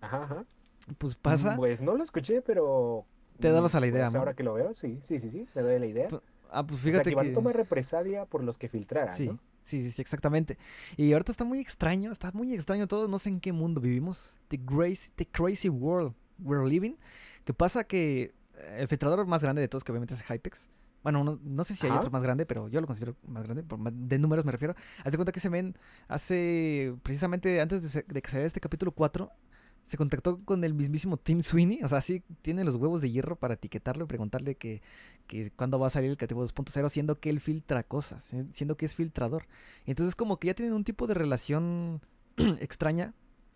Ajá, 0.00 0.22
ajá. 0.24 0.44
Pues 0.98 1.14
pasa. 1.14 1.56
Pues 1.56 1.80
no 1.80 1.94
lo 1.96 2.02
escuché, 2.02 2.42
pero... 2.42 3.04
Te 3.38 3.50
dabas 3.50 3.74
mm, 3.74 3.76
a 3.76 3.80
la 3.80 3.86
idea, 3.86 4.04
pues 4.06 4.14
ahora 4.16 4.34
que 4.34 4.42
lo 4.42 4.54
veo, 4.54 4.74
sí, 4.74 5.00
sí, 5.02 5.18
sí, 5.18 5.30
sí, 5.30 5.46
me 5.54 5.62
doy 5.62 5.78
la 5.78 5.86
idea. 5.86 6.08
Ah, 6.50 6.66
pues 6.66 6.80
o 6.80 6.82
sea, 6.82 6.90
fíjate 6.92 7.10
que 7.10 7.16
van 7.16 7.30
a 7.30 7.32
tomar 7.32 7.56
represalia 7.56 8.26
por 8.26 8.42
los 8.42 8.58
que 8.58 8.68
filtraran, 8.68 9.16
Sí, 9.16 9.28
¿no? 9.28 9.38
sí, 9.62 9.80
sí, 9.82 9.90
sí, 9.92 10.02
exactamente. 10.02 10.58
Y 10.96 11.12
ahorita 11.12 11.30
está 11.32 11.44
muy 11.44 11.58
extraño, 11.60 12.12
está 12.12 12.32
muy 12.32 12.52
extraño 12.54 12.86
todo, 12.88 13.08
no 13.08 13.18
sé 13.18 13.28
en 13.30 13.40
qué 13.40 13.52
mundo 13.52 13.80
vivimos. 13.80 14.34
The 14.48 14.58
crazy, 14.58 15.10
the 15.14 15.26
crazy 15.26 15.68
world 15.68 16.12
we're 16.38 16.68
living. 16.68 16.96
Que 17.44 17.54
pasa 17.54 17.84
que 17.84 18.34
eh, 18.56 18.76
el 18.80 18.88
filtrador 18.88 19.24
más 19.26 19.42
grande 19.42 19.62
de 19.62 19.68
todos, 19.68 19.84
que 19.84 19.92
obviamente 19.92 20.12
es 20.14 20.22
Hypex. 20.28 20.68
Bueno, 21.02 21.24
no, 21.24 21.38
no 21.42 21.64
sé 21.64 21.74
si 21.74 21.86
hay 21.86 21.92
otro 21.92 22.10
más 22.10 22.22
grande, 22.22 22.44
pero 22.44 22.68
yo 22.68 22.78
lo 22.80 22.86
considero 22.86 23.16
más 23.26 23.44
grande, 23.44 23.62
por 23.62 23.78
de 23.90 24.18
números 24.18 24.44
me 24.44 24.52
refiero. 24.52 24.74
Haz 25.02 25.12
de 25.12 25.16
cuenta 25.18 25.32
que 25.32 25.40
se 25.40 25.48
ven 25.48 25.74
hace, 26.08 26.94
precisamente 27.02 27.60
antes 27.60 27.82
de, 27.82 27.88
se- 27.88 28.04
de 28.06 28.20
que 28.20 28.28
saliera 28.30 28.46
este 28.46 28.60
capítulo 28.60 28.92
4, 28.92 29.30
se 29.86 29.96
contactó 29.96 30.44
con 30.44 30.62
el 30.64 30.74
mismísimo 30.74 31.16
Tim 31.16 31.42
Sweeney, 31.42 31.82
o 31.82 31.88
sea, 31.88 32.00
sí 32.00 32.22
tiene 32.42 32.64
los 32.64 32.76
huevos 32.76 33.00
de 33.00 33.10
hierro 33.10 33.36
para 33.36 33.54
etiquetarlo 33.54 34.04
y 34.04 34.08
preguntarle 34.08 34.54
que, 34.54 34.82
que 35.26 35.50
cuándo 35.50 35.78
va 35.78 35.88
a 35.88 35.90
salir 35.90 36.10
el 36.10 36.16
creativo 36.16 36.44
2.0, 36.44 36.88
siendo 36.88 37.18
que 37.18 37.30
él 37.30 37.40
filtra 37.40 37.82
cosas, 37.82 38.32
eh, 38.32 38.46
siendo 38.52 38.76
que 38.76 38.86
es 38.86 38.94
filtrador. 38.94 39.46
Entonces 39.86 40.14
como 40.14 40.38
que 40.38 40.48
ya 40.48 40.54
tienen 40.54 40.74
un 40.74 40.84
tipo 40.84 41.06
de 41.06 41.14
relación 41.14 42.00
extraña 42.60 43.14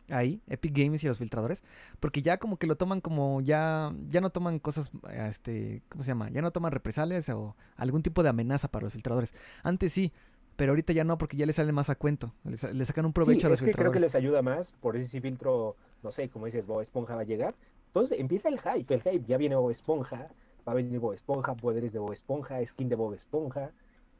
ahí, 0.08 0.42
Epic 0.46 0.76
Games 0.76 1.02
y 1.04 1.06
los 1.08 1.18
filtradores, 1.18 1.62
porque 2.00 2.22
ya 2.22 2.38
como 2.38 2.58
que 2.58 2.66
lo 2.66 2.76
toman 2.76 3.00
como 3.00 3.40
ya 3.40 3.92
ya 4.08 4.20
no 4.20 4.30
toman 4.30 4.58
cosas 4.58 4.90
este, 5.08 5.82
¿cómo 5.88 6.04
se 6.04 6.08
llama? 6.08 6.30
Ya 6.30 6.42
no 6.42 6.50
toman 6.50 6.72
represalias 6.72 7.28
o 7.30 7.56
algún 7.76 8.02
tipo 8.02 8.22
de 8.22 8.28
amenaza 8.28 8.68
para 8.68 8.84
los 8.84 8.92
filtradores. 8.92 9.34
Antes 9.62 9.92
sí, 9.92 10.12
pero 10.56 10.72
ahorita 10.72 10.92
ya 10.92 11.04
no 11.04 11.18
porque 11.18 11.36
ya 11.36 11.46
le 11.46 11.52
sale 11.52 11.72
más 11.72 11.90
a 11.90 11.94
cuento, 11.96 12.32
le, 12.44 12.56
sa- 12.56 12.70
le 12.72 12.84
sacan 12.84 13.06
un 13.06 13.12
provecho 13.12 13.40
Sí, 13.40 13.46
a 13.46 13.48
los 13.50 13.60
es 13.60 13.66
que 13.66 13.72
creo 13.74 13.90
que 13.92 14.00
les 14.00 14.14
ayuda 14.14 14.42
más, 14.42 14.72
por 14.72 15.02
si 15.04 15.20
filtro, 15.20 15.76
no 16.02 16.10
sé, 16.12 16.28
como 16.28 16.46
dices, 16.46 16.66
Bob 16.66 16.80
Esponja 16.80 17.14
va 17.16 17.22
a 17.22 17.24
llegar. 17.24 17.54
Entonces 17.88 18.18
empieza 18.18 18.48
el 18.48 18.58
hype, 18.60 18.92
el 18.94 19.02
hype, 19.02 19.24
ya 19.26 19.36
viene 19.36 19.56
Bob 19.56 19.70
Esponja, 19.70 20.28
va 20.66 20.72
a 20.72 20.74
venir 20.74 20.98
Bob 20.98 21.12
Esponja, 21.12 21.54
poderes 21.54 21.92
de 21.92 21.98
Bob 21.98 22.12
Esponja, 22.12 22.64
skin 22.66 22.88
de 22.88 22.96
Bob 22.96 23.14
Esponja. 23.14 23.70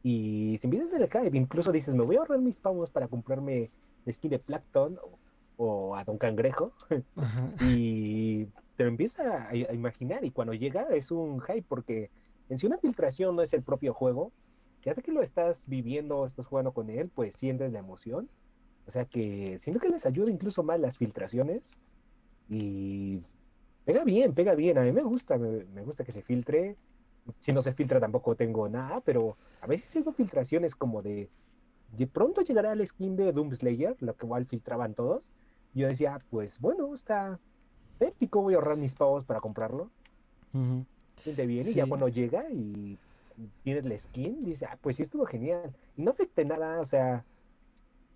Y 0.03 0.57
si 0.59 0.67
empiezas 0.67 0.93
el 1.01 1.09
hype, 1.09 1.37
incluso 1.37 1.73
dices, 1.73 1.95
me 1.95 2.05
voy 2.05 2.17
a 2.17 2.21
ahorrar 2.21 2.39
mis 2.41 2.59
pavos 2.59 2.91
para 2.91 3.09
comprarme 3.09 3.71
la 4.05 4.13
skin 4.13 4.31
de 4.31 4.39
Plankton 4.39 4.99
o, 5.03 5.19
o 5.65 5.97
a 5.97 6.05
Don 6.05 6.19
Cangrejo. 6.19 6.73
Ajá. 7.17 7.51
Y 7.67 8.45
te 8.77 8.83
lo 8.85 8.89
empieza 8.91 9.45
a, 9.45 9.49
a 9.51 9.73
imaginar 9.73 10.25
y 10.25 10.31
cuando 10.31 10.53
llega 10.53 10.83
es 10.95 11.11
un 11.11 11.41
hype 11.41 11.65
porque 11.69 12.11
en 12.49 12.59
si 12.59 12.67
una 12.67 12.77
filtración 12.79 13.35
no 13.37 13.43
es 13.43 13.53
el 13.55 13.63
propio 13.63 13.95
juego, 13.95 14.31
que 14.85 14.91
hasta 14.91 15.01
que 15.01 15.13
lo 15.13 15.23
estás 15.23 15.67
viviendo, 15.67 16.27
estás 16.27 16.45
jugando 16.45 16.73
con 16.73 16.91
él, 16.91 17.09
pues 17.09 17.35
sientes 17.35 17.73
la 17.73 17.79
emoción. 17.79 18.29
O 18.87 18.91
sea 18.91 19.07
que 19.07 19.57
siento 19.57 19.81
que 19.81 19.89
les 19.89 20.05
ayuda 20.05 20.31
incluso 20.31 20.63
más 20.63 20.79
las 20.79 20.99
filtraciones 20.99 21.73
y 22.51 23.23
pega 23.87 24.05
bien, 24.05 24.35
pega 24.35 24.55
bien. 24.55 24.77
A 24.77 24.83
mí 24.83 24.93
me 24.93 25.03
gusta, 25.03 25.39
me, 25.39 25.65
me 25.73 25.81
gusta 25.81 26.05
que 26.05 26.13
se 26.13 26.21
filtre. 26.21 26.77
Si 27.41 27.51
no 27.51 27.63
se 27.63 27.73
filtra 27.73 27.99
tampoco 27.99 28.37
tengo 28.37 28.69
nada, 28.69 29.01
pero 29.01 29.39
a 29.63 29.67
veces 29.67 29.97
hago 29.97 30.13
filtraciones 30.13 30.75
como 30.75 31.01
de, 31.01 31.31
de 31.97 32.07
pronto 32.07 32.43
llegará 32.43 32.75
el 32.75 32.87
skin 32.87 33.17
de 33.17 33.33
Doom 33.33 33.55
Slayer, 33.55 33.97
lo 34.01 34.15
que 34.15 34.27
igual 34.27 34.45
filtraban 34.45 34.93
todos. 34.93 35.33
Y 35.73 35.81
yo 35.81 35.89
decía, 35.89 36.21
pues 36.29 36.61
bueno, 36.61 36.93
está, 36.93 37.41
está 37.89 38.05
épico, 38.05 38.43
voy 38.43 38.53
a 38.53 38.59
ahorrar 38.59 38.77
mis 38.77 38.95
pavos 38.95 39.25
para 39.25 39.41
comprarlo. 39.41 39.89
Ujú. 40.53 40.85
Siente 41.17 41.47
bien, 41.47 41.67
y 41.67 41.73
ya 41.73 41.87
cuando 41.87 42.09
llega 42.09 42.51
y 42.51 42.99
tienes 43.63 43.85
la 43.85 43.99
skin, 43.99 44.45
dice, 44.45 44.67
ah, 44.67 44.79
pues 44.81 44.97
sí 44.97 45.03
estuvo 45.03 45.25
genial. 45.27 45.75
Y 45.97 46.03
no 46.03 46.13
afecta 46.13 46.43
en 46.43 46.49
nada, 46.49 46.81
o 46.81 46.85
sea, 46.85 47.25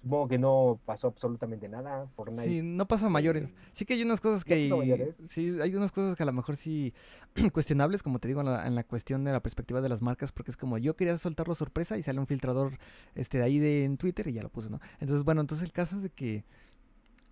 Supongo 0.03 0.29
que 0.29 0.39
no 0.39 0.81
pasó 0.87 1.09
absolutamente 1.09 1.69
nada. 1.69 2.07
Fortnite. 2.15 2.45
Sí, 2.45 2.63
no 2.63 2.87
pasa 2.87 3.07
a 3.07 3.09
mayores. 3.09 3.51
eh, 3.51 3.55
Sí 3.73 3.85
que 3.85 3.95
hay 3.95 4.03
unas 4.03 4.21
cosas 4.21 4.41
no 4.41 4.47
que... 4.47 4.73
a 4.73 4.77
mayores. 4.77 5.15
Sí, 5.29 5.59
hay 5.61 5.75
unas 5.75 5.91
cosas 5.91 6.17
que 6.17 6.23
a 6.23 6.27
lo 6.27 6.33
mejor 6.33 6.57
sí 6.57 6.95
cuestionables, 7.53 8.03
como 8.03 8.21
te 8.21 8.29
digo, 8.29 8.41
en 8.41 8.47
la, 8.47 8.67
en 8.67 8.75
la 8.75 8.85
cuestión 8.85 9.25
de 9.25 9.33
la 9.33 9.41
perspectiva 9.41 9.81
de 9.81 9.89
las 9.89 10.01
marcas, 10.01 10.31
porque 10.31 10.53
es 10.53 10.57
como 10.57 10.79
yo 10.79 10.95
quería 10.95 11.19
soltarlo 11.19 11.55
sorpresa 11.55 11.99
y 11.99 12.03
sale 12.03 12.21
un 12.21 12.27
filtrador 12.27 12.79
este 13.17 13.39
de 13.39 13.45
ahí 13.45 13.59
de 13.59 13.85
en 13.85 13.97
Twitter 13.97 14.29
y 14.29 14.33
ya 14.35 14.43
lo 14.43 14.51
puse, 14.51 14.71
¿no? 14.71 14.81
Entonces, 15.01 15.25
bueno, 15.25 15.41
entonces 15.41 15.65
el 15.67 15.73
caso 15.73 15.97
es 15.97 16.03
de 16.03 16.11
que 16.11 16.45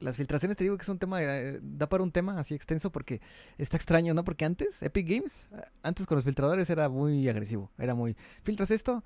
las 0.01 0.17
filtraciones 0.17 0.57
te 0.57 0.65
digo 0.65 0.77
que 0.77 0.83
es 0.83 0.89
un 0.89 0.99
tema, 0.99 1.23
eh, 1.23 1.59
da 1.63 1.89
para 1.89 2.03
un 2.03 2.13
tema 2.13 2.39
así 2.39 2.55
extenso 2.55 2.91
porque 2.91 3.21
está 3.59 3.77
extraño, 3.77 4.15
¿no? 4.15 4.25
Porque 4.25 4.45
antes, 4.45 4.83
Epic 4.83 5.09
Games, 5.09 5.49
antes 5.83 6.07
con 6.07 6.17
los 6.17 6.25
filtradores 6.25 6.69
era 6.71 6.89
muy 6.89 7.29
agresivo, 7.29 7.71
era 7.79 7.95
muy, 7.95 8.17
filtras 8.43 8.71
esto, 8.71 9.03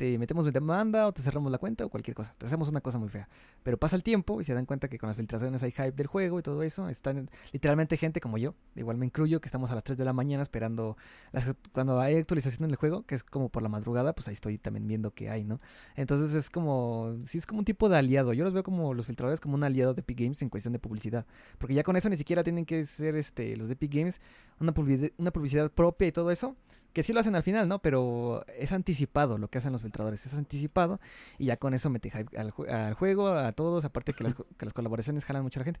te 0.00 0.16
metemos 0.18 0.44
una 0.44 0.50
demanda 0.50 1.06
o 1.06 1.12
te 1.12 1.20
cerramos 1.20 1.52
la 1.52 1.58
cuenta 1.58 1.84
o 1.84 1.90
cualquier 1.90 2.14
cosa, 2.14 2.34
te 2.38 2.46
hacemos 2.46 2.70
una 2.70 2.80
cosa 2.80 2.96
muy 2.96 3.10
fea. 3.10 3.28
Pero 3.62 3.76
pasa 3.76 3.96
el 3.96 4.02
tiempo 4.02 4.40
y 4.40 4.44
se 4.44 4.54
dan 4.54 4.64
cuenta 4.64 4.88
que 4.88 4.96
con 4.96 5.08
las 5.08 5.16
filtraciones 5.18 5.62
hay 5.62 5.72
hype 5.72 5.92
del 5.92 6.06
juego 6.06 6.38
y 6.38 6.42
todo 6.42 6.62
eso, 6.62 6.88
están 6.88 7.28
literalmente 7.52 7.98
gente 7.98 8.18
como 8.18 8.38
yo, 8.38 8.54
igual 8.76 8.96
me 8.96 9.04
incluyo, 9.04 9.42
que 9.42 9.46
estamos 9.48 9.70
a 9.70 9.74
las 9.74 9.84
3 9.84 9.98
de 9.98 10.06
la 10.06 10.14
mañana 10.14 10.42
esperando 10.42 10.96
las- 11.32 11.54
cuando 11.72 12.00
hay 12.00 12.16
actualización 12.16 12.64
en 12.64 12.70
el 12.70 12.76
juego, 12.76 13.02
que 13.04 13.14
es 13.14 13.22
como 13.22 13.50
por 13.50 13.62
la 13.62 13.68
madrugada, 13.68 14.14
pues 14.14 14.26
ahí 14.28 14.32
estoy 14.32 14.56
también 14.56 14.86
viendo 14.88 15.12
que 15.12 15.28
hay, 15.28 15.44
¿no? 15.44 15.60
Entonces 15.96 16.34
es 16.34 16.48
como, 16.48 17.18
sí 17.26 17.36
es 17.36 17.44
como 17.44 17.58
un 17.58 17.66
tipo 17.66 17.90
de 17.90 17.98
aliado. 17.98 18.32
Yo 18.32 18.44
los 18.44 18.54
veo 18.54 18.62
como 18.62 18.94
los 18.94 19.04
filtradores 19.04 19.38
como 19.38 19.54
un 19.54 19.64
aliado 19.64 19.92
de 19.92 20.00
Epic 20.00 20.18
Games 20.18 20.40
en 20.40 20.48
cuestión 20.48 20.72
de 20.72 20.78
publicidad. 20.78 21.26
Porque 21.58 21.74
ya 21.74 21.82
con 21.82 21.96
eso 21.96 22.08
ni 22.08 22.16
siquiera 22.16 22.42
tienen 22.42 22.64
que 22.64 22.84
ser 22.84 23.16
este 23.16 23.54
los 23.58 23.68
de 23.68 23.74
Epic 23.74 23.92
Games 23.94 24.18
una 24.60 24.72
publicidad, 24.72 25.10
una 25.18 25.30
publicidad 25.30 25.70
propia 25.70 26.08
y 26.08 26.12
todo 26.12 26.30
eso. 26.30 26.56
Que 26.92 27.04
sí 27.04 27.12
lo 27.12 27.20
hacen 27.20 27.36
al 27.36 27.44
final, 27.44 27.68
¿no? 27.68 27.78
Pero 27.78 28.44
es 28.58 28.72
anticipado 28.72 29.38
lo 29.38 29.46
que 29.46 29.58
hacen 29.58 29.72
los 29.72 29.80
filtradores. 29.80 30.26
Es 30.26 30.34
anticipado 30.34 30.98
y 31.38 31.46
ya 31.46 31.56
con 31.56 31.72
eso 31.72 31.88
mete 31.88 32.10
hype 32.10 32.36
al, 32.36 32.52
al 32.68 32.94
juego, 32.94 33.28
a 33.28 33.52
todos. 33.52 33.84
Aparte 33.84 34.12
que 34.12 34.24
las, 34.24 34.34
que 34.34 34.64
las 34.64 34.74
colaboraciones 34.74 35.24
jalan 35.24 35.44
mucho 35.44 35.60
a 35.60 35.62
la 35.62 35.64
gente. 35.66 35.80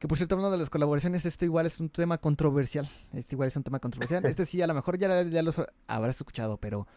Que 0.00 0.08
por 0.08 0.16
cierto, 0.16 0.34
hablando 0.34 0.50
de 0.50 0.58
las 0.58 0.70
colaboraciones, 0.70 1.24
esto 1.24 1.44
igual 1.44 1.66
es 1.66 1.78
un 1.78 1.88
tema 1.88 2.18
controversial. 2.18 2.90
Este 3.12 3.36
igual 3.36 3.46
es 3.48 3.56
un 3.56 3.62
tema 3.62 3.78
controversial. 3.78 4.24
Este 4.26 4.44
sí, 4.44 4.60
a 4.60 4.66
lo 4.66 4.74
mejor 4.74 4.98
ya, 4.98 5.22
ya 5.22 5.42
los 5.42 5.56
habrás 5.86 6.16
escuchado, 6.16 6.56
pero 6.56 6.88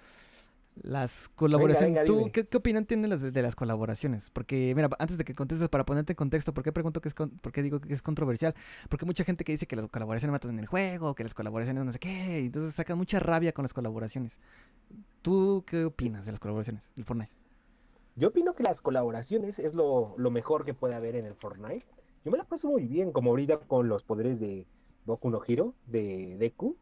las 0.81 1.29
colaboraciones. 1.29 1.93
venga, 1.95 2.05
¿Tú 2.05 2.31
qué, 2.31 2.45
qué 2.47 2.57
opinión 2.57 2.85
tienes 2.85 3.09
las 3.09 3.21
de, 3.21 3.31
de 3.31 3.41
las 3.41 3.55
colaboraciones? 3.55 4.29
Porque, 4.31 4.73
mira, 4.75 4.89
antes 4.99 5.17
de 5.17 5.23
que 5.23 5.33
contestes, 5.35 5.69
para 5.69 5.85
ponerte 5.85 6.13
en 6.13 6.15
contexto, 6.15 6.53
¿por 6.53 6.63
qué 6.63 6.71
pregunto 6.71 6.99
que 7.01 7.09
es 7.09 7.13
con- 7.13 7.29
por 7.29 7.51
qué 7.51 7.61
digo 7.61 7.79
que 7.79 7.93
es 7.93 8.01
controversial? 8.01 8.55
Porque 8.89 9.05
mucha 9.05 9.23
gente 9.23 9.43
que 9.43 9.51
dice 9.51 9.67
que 9.67 9.75
las 9.75 9.87
colaboraciones 9.89 10.31
matan 10.31 10.51
en 10.51 10.59
el 10.59 10.65
juego, 10.65 11.13
que 11.15 11.23
las 11.23 11.33
colaboraciones 11.33 11.85
no 11.85 11.91
sé 11.91 11.99
qué, 11.99 12.39
entonces 12.39 12.73
saca 12.73 12.95
mucha 12.95 13.19
rabia 13.19 13.53
con 13.53 13.63
las 13.63 13.73
colaboraciones. 13.73 14.39
¿Tú 15.21 15.63
qué 15.67 15.85
opinas 15.85 16.25
de 16.25 16.31
las 16.31 16.39
colaboraciones 16.39 16.91
del 16.95 17.05
Fortnite? 17.05 17.33
Yo 18.15 18.27
opino 18.29 18.53
que 18.53 18.63
las 18.63 18.81
colaboraciones 18.81 19.59
es 19.59 19.73
lo, 19.73 20.13
lo 20.17 20.31
mejor 20.31 20.65
que 20.65 20.73
puede 20.73 20.95
haber 20.95 21.15
en 21.15 21.25
el 21.25 21.35
Fortnite. 21.35 21.85
Yo 22.25 22.31
me 22.31 22.37
la 22.37 22.43
paso 22.43 22.69
muy 22.69 22.85
bien, 22.87 23.11
como 23.11 23.31
ahorita 23.31 23.57
con 23.59 23.87
los 23.89 24.03
poderes 24.03 24.39
de 24.39 24.65
Boku 25.05 25.29
no 25.29 25.41
Hero, 25.47 25.73
de 25.87 26.37
Deku. 26.39 26.77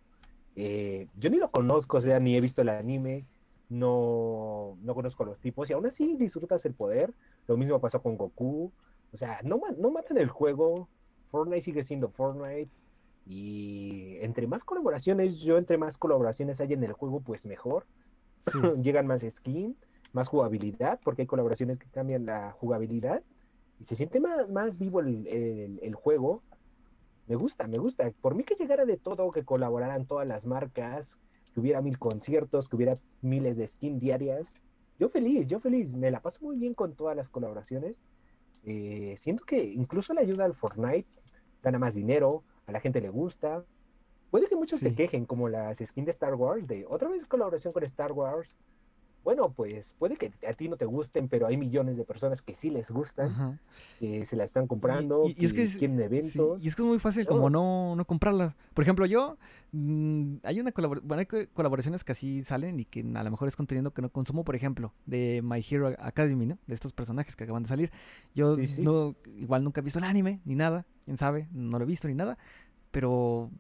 Eh, 0.55 1.07
yo 1.18 1.30
ni 1.30 1.38
lo 1.38 1.49
conozco, 1.49 1.97
o 1.97 2.01
sea, 2.01 2.19
ni 2.19 2.35
he 2.35 2.41
visto 2.41 2.61
el 2.61 2.69
anime, 2.69 3.26
no, 3.72 4.77
no 4.81 4.93
conozco 4.93 5.23
a 5.23 5.27
los 5.27 5.39
tipos, 5.39 5.69
y 5.69 5.73
aún 5.73 5.85
así 5.85 6.15
disfrutas 6.18 6.65
el 6.65 6.73
poder. 6.73 7.14
Lo 7.48 7.57
mismo 7.57 7.80
pasó 7.80 8.02
con 8.02 8.18
Goku. 8.18 8.72
O 9.14 9.18
sea, 9.18 9.39
no, 9.43 9.61
no 9.77 9.91
matan 9.91 10.18
el 10.18 10.30
juego. 10.30 10.89
Fortnite 11.30 11.61
sigue 11.61 11.84
siendo 11.84 12.10
Fortnite. 12.10 12.69
Y 13.26 14.18
entre 14.22 14.48
más 14.48 14.64
colaboraciones, 14.64 15.39
yo 15.39 15.57
entre 15.57 15.77
más 15.77 15.98
colaboraciones 15.98 16.60
hay 16.60 16.73
en 16.73 16.84
el 16.84 16.93
juego, 16.93 17.22
pues 17.22 17.45
mejor. 17.45 17.85
Sí. 18.39 18.52
llegan 18.81 19.07
más 19.07 19.22
skin, 19.27 19.77
más 20.11 20.27
jugabilidad, 20.27 20.99
porque 21.03 21.22
hay 21.23 21.27
colaboraciones 21.27 21.77
que 21.77 21.88
cambian 21.89 22.26
la 22.26 22.52
jugabilidad 22.52 23.23
y 23.80 23.84
se 23.85 23.95
siente 23.95 24.19
más, 24.19 24.49
más 24.49 24.77
vivo 24.80 24.99
el, 24.99 25.27
el- 25.27 25.80
el 25.81 25.95
juego. 25.95 26.43
Me 27.27 27.35
gusta, 27.35 27.68
me 27.68 27.77
gusta. 27.77 28.11
Por 28.22 28.35
mí 28.35 28.43
que 28.43 28.56
llegara 28.56 28.85
de 28.85 28.98
todo, 28.98 29.31
que 29.31 29.45
colaboraran 29.45 30.06
todas 30.06 30.27
las 30.27 30.45
marcas, 30.45 31.19
que 31.53 31.60
hubiera 31.60 31.82
mil 31.82 31.98
conciertos, 31.99 32.68
que 32.69 32.76
hubiera 32.76 32.98
miles 33.22 33.57
de 33.57 33.68
skin 33.68 33.99
diarias. 33.99 34.53
Yo 34.99 35.10
feliz, 35.10 35.48
yo 35.48 35.60
feliz. 35.60 35.91
Me 35.91 36.11
la 36.11 36.22
paso 36.22 36.40
muy 36.44 36.57
bien 36.57 36.73
con 36.73 36.94
todas 36.95 37.15
las 37.15 37.30
colaboraciones. 37.30 38.03
Eh, 38.64 39.15
siento 39.18 39.44
que 39.44 39.64
incluso 39.64 40.14
le 40.14 40.22
ayuda 40.22 40.45
al 40.45 40.53
Fortnite, 40.53 41.07
gana 41.64 41.80
más 41.80 41.95
dinero, 41.95 42.44
a 42.68 42.72
la 42.72 42.80
gente 42.80 43.02
le 43.02 43.10
gusta. 43.10 43.64
Puede 44.30 44.48
que 44.48 44.56
muchos 44.56 44.80
Sí. 44.80 44.90
se 44.90 44.95
quejen, 44.95 45.26
como 45.26 45.49
las 45.49 45.80
skins 45.80 46.06
de 46.06 46.11
Star 46.11 46.36
Wars, 46.36 46.68
de 46.68 46.86
otra 46.88 47.10
vez 47.10 47.26
colaboración 47.26 47.73
con 47.73 47.84
Star 47.84 48.11
Wars. 48.11 48.56
Bueno, 49.23 49.52
pues 49.52 49.95
puede 49.99 50.15
que 50.18 50.31
a 50.48 50.53
ti 50.53 50.68
no 50.68 50.77
te 50.77 50.85
gusten, 50.85 51.27
pero 51.27 51.45
hay 51.45 51.56
millones 51.56 51.95
de 51.95 52.03
personas 52.06 52.41
que 52.41 52.56
sí 52.56 52.72
les 52.72 52.89
gustan, 52.89 53.27
Ajá. 53.30 53.60
que 53.99 54.26
se 54.26 54.35
la 54.35 54.43
están 54.45 54.65
comprando, 54.65 55.26
y- 55.27 55.35
y 55.39 55.45
es 55.45 55.53
que 55.53 55.61
es- 55.61 55.77
quieren 55.77 55.98
Sí, 55.98 56.03
eventos. 56.03 56.65
y 56.65 56.68
es 56.68 56.76
que 56.76 56.81
es 56.81 56.88
muy 56.88 56.98
fácil 56.98 57.26
todo. 57.27 57.35
como 57.35 57.49
no, 57.52 57.95
no 57.95 58.06
comprarlas. 58.06 58.56
Por 58.73 58.84
ejemplo, 58.84 59.06
yo, 59.06 59.38
mm, 59.73 60.38
hay 60.43 60.60
una 60.60 60.72
colabor- 60.72 61.02
bueno, 61.03 61.19
hay 61.19 61.27
co- 61.27 61.48
colaboraciones 61.53 62.03
que 62.03 62.14
así 62.14 62.41
salen 62.43 62.80
y 62.80 62.85
que 62.85 63.02
a 63.02 63.23
lo 63.23 63.30
mejor 63.31 63.48
es 63.48 63.56
contenido 63.56 63.93
que 63.93 64.02
no 64.02 64.10
consumo, 64.10 64.43
por 64.43 64.56
ejemplo, 64.56 64.91
de 65.06 65.41
My 65.43 65.64
Hero 65.69 65.93
Academy, 65.99 66.48
¿no? 66.48 66.57
De 66.65 66.73
estos 66.73 66.91
personajes 66.91 67.35
que 67.35 67.43
acaban 67.43 67.61
de 67.64 67.69
salir. 67.69 67.91
Yo 68.34 68.56
Sí, 68.56 68.65
sí. 68.65 68.81
no, 68.81 69.15
igual 69.38 69.64
nunca 69.64 69.81
he 69.81 69.84
visto 69.84 69.99
el 69.99 70.06
anime, 70.06 70.41
ni 70.45 70.56
nada, 70.56 70.85
quién 71.06 71.18
sabe, 71.18 71.48
no 71.52 71.77
lo 71.77 71.84
he 71.84 71.88
visto 71.88 72.07
ni 72.07 72.15
nada, 72.15 72.39
pero, 72.89 73.52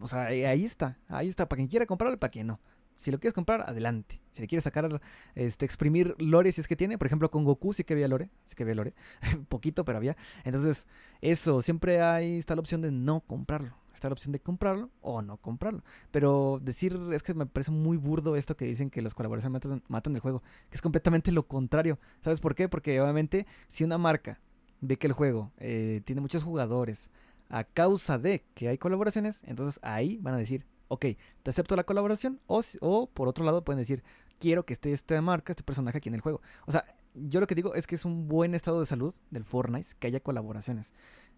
o 0.00 0.08
sea, 0.08 0.24
ahí 0.26 0.44
ahí 0.44 0.64
está, 0.64 0.98
ahí 1.08 1.28
está, 1.28 1.48
para 1.48 1.58
quien 1.58 1.68
quiera 1.68 1.84
comprarlo 1.86 2.14
y 2.14 2.18
para 2.18 2.30
quien 2.30 2.46
no. 2.46 2.60
Si 3.02 3.10
lo 3.10 3.18
quieres 3.18 3.34
comprar, 3.34 3.62
adelante. 3.68 4.20
Si 4.30 4.40
le 4.40 4.46
quieres 4.46 4.62
sacar, 4.62 5.00
este, 5.34 5.64
exprimir 5.64 6.14
lore 6.18 6.52
si 6.52 6.60
es 6.60 6.68
que 6.68 6.76
tiene, 6.76 6.98
por 6.98 7.08
ejemplo, 7.08 7.32
con 7.32 7.42
Goku 7.42 7.72
sí 7.72 7.82
que 7.82 7.94
había 7.94 8.06
lore, 8.06 8.30
sí 8.46 8.54
que 8.54 8.62
había 8.62 8.76
lore, 8.76 8.94
poquito, 9.48 9.84
pero 9.84 9.98
había. 9.98 10.16
Entonces, 10.44 10.86
eso, 11.20 11.62
siempre 11.62 12.00
hay, 12.00 12.38
está 12.38 12.54
la 12.54 12.60
opción 12.60 12.80
de 12.80 12.92
no 12.92 13.18
comprarlo. 13.18 13.76
Está 13.92 14.08
la 14.08 14.12
opción 14.12 14.30
de 14.30 14.38
comprarlo 14.38 14.90
o 15.00 15.20
no 15.20 15.36
comprarlo. 15.38 15.82
Pero 16.12 16.60
decir, 16.62 16.96
es 17.12 17.24
que 17.24 17.34
me 17.34 17.46
parece 17.46 17.72
muy 17.72 17.96
burdo 17.96 18.36
esto 18.36 18.56
que 18.56 18.66
dicen 18.66 18.88
que 18.88 19.02
las 19.02 19.14
colaboraciones 19.14 19.52
matan, 19.52 19.82
matan 19.88 20.14
el 20.14 20.20
juego. 20.20 20.44
Que 20.70 20.76
es 20.76 20.80
completamente 20.80 21.32
lo 21.32 21.48
contrario. 21.48 21.98
¿Sabes 22.22 22.38
por 22.38 22.54
qué? 22.54 22.68
Porque 22.68 23.00
obviamente 23.00 23.48
si 23.66 23.82
una 23.82 23.98
marca 23.98 24.40
ve 24.80 24.96
que 24.96 25.08
el 25.08 25.12
juego 25.12 25.50
eh, 25.58 26.02
tiene 26.04 26.20
muchos 26.20 26.44
jugadores 26.44 27.10
a 27.48 27.64
causa 27.64 28.16
de 28.16 28.44
que 28.54 28.68
hay 28.68 28.78
colaboraciones, 28.78 29.40
entonces 29.44 29.80
ahí 29.82 30.18
van 30.22 30.34
a 30.34 30.38
decir, 30.38 30.66
ok, 30.92 31.06
te 31.42 31.50
acepto 31.50 31.74
la 31.74 31.84
colaboración 31.84 32.38
o, 32.46 32.60
o 32.80 33.06
por 33.06 33.26
otro 33.26 33.44
lado 33.46 33.64
pueden 33.64 33.78
decir, 33.78 34.02
quiero 34.38 34.66
que 34.66 34.74
esté 34.74 34.92
esta 34.92 35.20
marca, 35.22 35.52
este 35.52 35.62
personaje 35.62 35.98
aquí 35.98 36.10
en 36.10 36.14
el 36.14 36.20
juego. 36.20 36.42
O 36.66 36.72
sea, 36.72 36.84
yo 37.14 37.40
lo 37.40 37.46
que 37.46 37.54
digo 37.54 37.74
es 37.74 37.86
que 37.86 37.94
es 37.94 38.04
un 38.04 38.28
buen 38.28 38.54
estado 38.54 38.80
de 38.80 38.86
salud 38.86 39.14
del 39.30 39.44
Fortnite 39.44 39.88
que 39.98 40.08
haya 40.08 40.20
colaboraciones. 40.20 40.92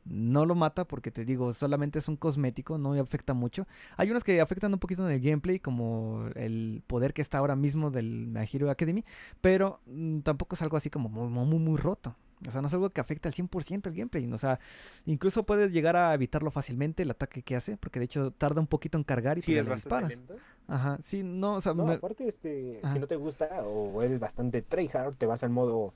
No 0.04 0.44
lo 0.44 0.54
mata 0.54 0.86
porque 0.86 1.10
te 1.10 1.24
digo, 1.24 1.52
solamente 1.54 2.00
es 2.00 2.08
un 2.08 2.16
cosmético, 2.16 2.78
no 2.78 2.94
afecta 2.94 3.32
mucho. 3.32 3.66
Hay 3.96 4.10
unos 4.10 4.24
que 4.24 4.40
afectan 4.40 4.72
un 4.72 4.80
poquito 4.80 5.06
en 5.06 5.12
el 5.14 5.20
gameplay, 5.20 5.60
como 5.60 6.28
el 6.34 6.82
poder 6.86 7.14
que 7.14 7.22
está 7.22 7.38
ahora 7.38 7.56
mismo 7.56 7.90
del 7.90 8.26
My 8.26 8.48
Academy, 8.68 9.04
pero 9.40 9.80
mm, 9.86 10.20
tampoco 10.20 10.56
es 10.56 10.62
algo 10.62 10.76
así 10.76 10.90
como 10.90 11.08
muy, 11.08 11.28
muy, 11.28 11.58
muy 11.58 11.78
roto. 11.78 12.16
O 12.46 12.50
sea, 12.50 12.60
no 12.60 12.68
es 12.68 12.74
algo 12.74 12.90
que 12.90 13.00
afecte 13.00 13.28
al 13.28 13.34
100% 13.34 13.86
el 13.88 13.94
gameplay. 13.94 14.30
O 14.32 14.38
sea, 14.38 14.58
incluso 15.06 15.44
puedes 15.44 15.72
llegar 15.72 15.96
a 15.96 16.12
evitarlo 16.14 16.50
fácilmente 16.50 17.02
el 17.02 17.10
ataque 17.10 17.42
que 17.42 17.56
hace, 17.56 17.76
porque 17.76 17.98
de 17.98 18.04
hecho 18.06 18.30
tarda 18.32 18.60
un 18.60 18.66
poquito 18.66 18.98
en 18.98 19.04
cargar 19.04 19.38
y 19.38 19.42
Sí, 19.42 19.52
pues 19.52 19.60
es 19.62 19.68
le 19.68 19.74
disparas. 19.74 20.08
lento. 20.10 20.34
Ajá, 20.68 20.98
sí, 21.02 21.22
no, 21.22 21.54
o 21.56 21.60
sea, 21.60 21.74
No, 21.74 21.84
me- 21.86 21.94
aparte, 21.94 22.26
este, 22.26 22.80
Ajá. 22.82 22.92
si 22.94 22.98
no 22.98 23.06
te 23.06 23.16
gusta 23.16 23.46
o 23.66 24.02
eres 24.02 24.18
bastante 24.20 24.62
tryhard, 24.62 25.14
te 25.16 25.26
vas 25.26 25.42
al 25.44 25.50
modo, 25.50 25.92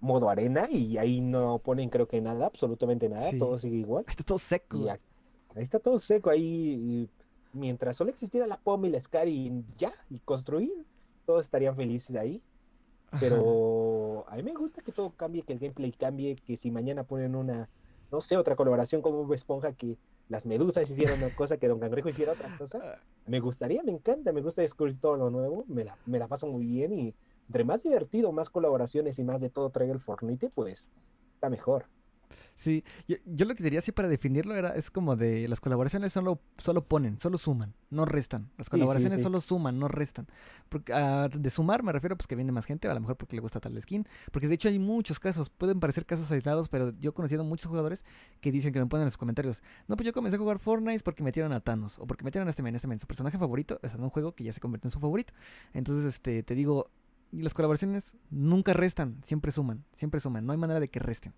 modo 0.00 0.28
arena 0.28 0.68
y 0.70 0.98
ahí 0.98 1.20
no 1.20 1.58
ponen 1.58 1.88
creo 1.88 2.06
que 2.06 2.20
nada, 2.20 2.46
absolutamente 2.46 3.08
nada, 3.08 3.30
Sí. 3.30 3.38
todo 3.38 3.58
sigue 3.58 3.76
igual. 3.76 4.04
está 4.08 4.22
todo 4.22 4.38
seco. 4.38 4.76
Y 4.76 4.80
güey. 4.80 4.90
a- 4.90 5.00
ahí 5.56 5.62
está 5.62 5.78
todo 5.78 5.98
seco, 5.98 6.30
ahí 6.30 7.08
mientras 7.52 7.96
solo 7.96 8.10
existiera 8.10 8.46
la 8.46 8.56
POM 8.58 8.84
y 8.86 8.90
la 8.90 8.98
SCAR 9.00 9.28
y 9.28 9.64
ya, 9.78 9.92
y 10.10 10.18
construir, 10.20 10.72
todos 11.24 11.44
estarían 11.46 11.74
felices 11.76 12.14
ahí. 12.16 12.42
Pero 13.20 14.24
a 14.28 14.36
mí 14.36 14.42
me 14.42 14.52
gusta 14.52 14.82
que 14.82 14.92
todo 14.92 15.10
cambie, 15.10 15.42
que 15.42 15.52
el 15.52 15.58
gameplay 15.58 15.92
cambie, 15.92 16.36
que 16.36 16.56
si 16.56 16.70
mañana 16.70 17.04
ponen 17.04 17.34
una, 17.34 17.68
no 18.10 18.20
sé, 18.20 18.36
otra 18.36 18.56
colaboración 18.56 19.02
como 19.02 19.32
Esponja, 19.32 19.72
que 19.72 19.96
las 20.28 20.46
medusas 20.46 20.88
hicieran 20.90 21.18
una 21.22 21.34
cosa, 21.34 21.56
que 21.56 21.68
Don 21.68 21.78
Cangrejo 21.78 22.08
hiciera 22.08 22.32
otra 22.32 22.56
cosa. 22.56 22.98
Me 23.26 23.40
gustaría, 23.40 23.82
me 23.82 23.92
encanta, 23.92 24.32
me 24.32 24.40
gusta 24.40 24.62
descubrir 24.62 24.98
todo 24.98 25.16
lo 25.16 25.30
nuevo, 25.30 25.64
me 25.68 25.84
la, 25.84 25.96
me 26.06 26.18
la 26.18 26.28
paso 26.28 26.46
muy 26.46 26.66
bien 26.66 26.92
y 26.92 27.14
entre 27.46 27.64
más 27.64 27.82
divertido, 27.82 28.32
más 28.32 28.50
colaboraciones 28.50 29.18
y 29.18 29.24
más 29.24 29.40
de 29.40 29.50
todo 29.50 29.70
traiga 29.70 29.92
el 29.92 30.00
Fortnite, 30.00 30.50
pues 30.50 30.88
está 31.32 31.50
mejor. 31.50 31.86
Sí, 32.56 32.84
yo, 33.08 33.16
yo 33.26 33.46
lo 33.46 33.54
que 33.54 33.62
diría 33.62 33.80
así 33.80 33.90
para 33.92 34.08
definirlo 34.08 34.54
era, 34.54 34.70
es 34.76 34.90
como 34.90 35.16
de 35.16 35.48
las 35.48 35.60
colaboraciones 35.60 36.12
solo, 36.12 36.40
solo 36.56 36.84
ponen, 36.84 37.18
solo 37.18 37.36
suman, 37.36 37.74
no 37.90 38.04
restan. 38.04 38.50
Las 38.56 38.66
Sí, 38.66 38.70
sí, 38.70 38.70
colaboraciones 38.70 39.18
sí. 39.18 39.22
solo 39.22 39.40
suman, 39.40 39.78
no 39.78 39.88
restan. 39.88 40.26
Porque, 40.68 40.92
ah, 40.92 41.28
de 41.32 41.50
sumar 41.50 41.82
me 41.82 41.92
refiero 41.92 42.16
pues 42.16 42.26
que 42.26 42.36
viene 42.36 42.52
más 42.52 42.64
gente, 42.64 42.88
a 42.88 42.94
lo 42.94 43.00
mejor 43.00 43.16
porque 43.16 43.34
le 43.36 43.42
gusta 43.42 43.60
tal 43.60 43.80
skin. 43.82 44.06
Porque 44.30 44.48
de 44.48 44.54
hecho 44.54 44.68
hay 44.68 44.78
muchos 44.78 45.18
casos, 45.18 45.50
pueden 45.50 45.80
parecer 45.80 46.06
casos 46.06 46.30
aislados, 46.30 46.68
pero 46.68 46.92
yo 47.00 47.10
he 47.10 47.12
conocido 47.12 47.42
muchos 47.44 47.66
jugadores 47.66 48.04
que 48.40 48.52
dicen 48.52 48.72
que 48.72 48.78
me 48.78 48.86
ponen 48.86 49.02
en 49.02 49.06
los 49.06 49.18
comentarios, 49.18 49.62
no, 49.88 49.96
pues 49.96 50.06
yo 50.06 50.12
comencé 50.12 50.36
a 50.36 50.38
jugar 50.38 50.58
Fortnite 50.58 51.02
porque 51.02 51.22
metieron 51.22 51.52
a 51.52 51.60
Thanos, 51.60 51.98
o 51.98 52.06
porque 52.06 52.24
metieron 52.24 52.46
a 52.48 52.50
este 52.50 52.62
men, 52.62 52.74
este 52.76 52.86
men, 52.88 52.98
su 52.98 53.06
personaje 53.06 53.38
favorito, 53.38 53.78
sea, 53.82 53.92
en 53.94 54.04
un 54.04 54.10
juego 54.10 54.32
que 54.34 54.44
ya 54.44 54.52
se 54.52 54.60
convirtió 54.60 54.88
en 54.88 54.92
su 54.92 55.00
favorito. 55.00 55.32
Entonces, 55.72 56.06
este, 56.06 56.42
te 56.42 56.54
digo, 56.54 56.90
las 57.32 57.54
colaboraciones 57.54 58.14
nunca 58.30 58.72
restan, 58.74 59.20
siempre 59.24 59.50
suman, 59.50 59.84
siempre 59.94 60.20
suman. 60.20 60.46
No 60.46 60.52
hay 60.52 60.58
manera 60.58 60.80
de 60.80 60.88
que 60.88 61.00
resten. 61.00 61.34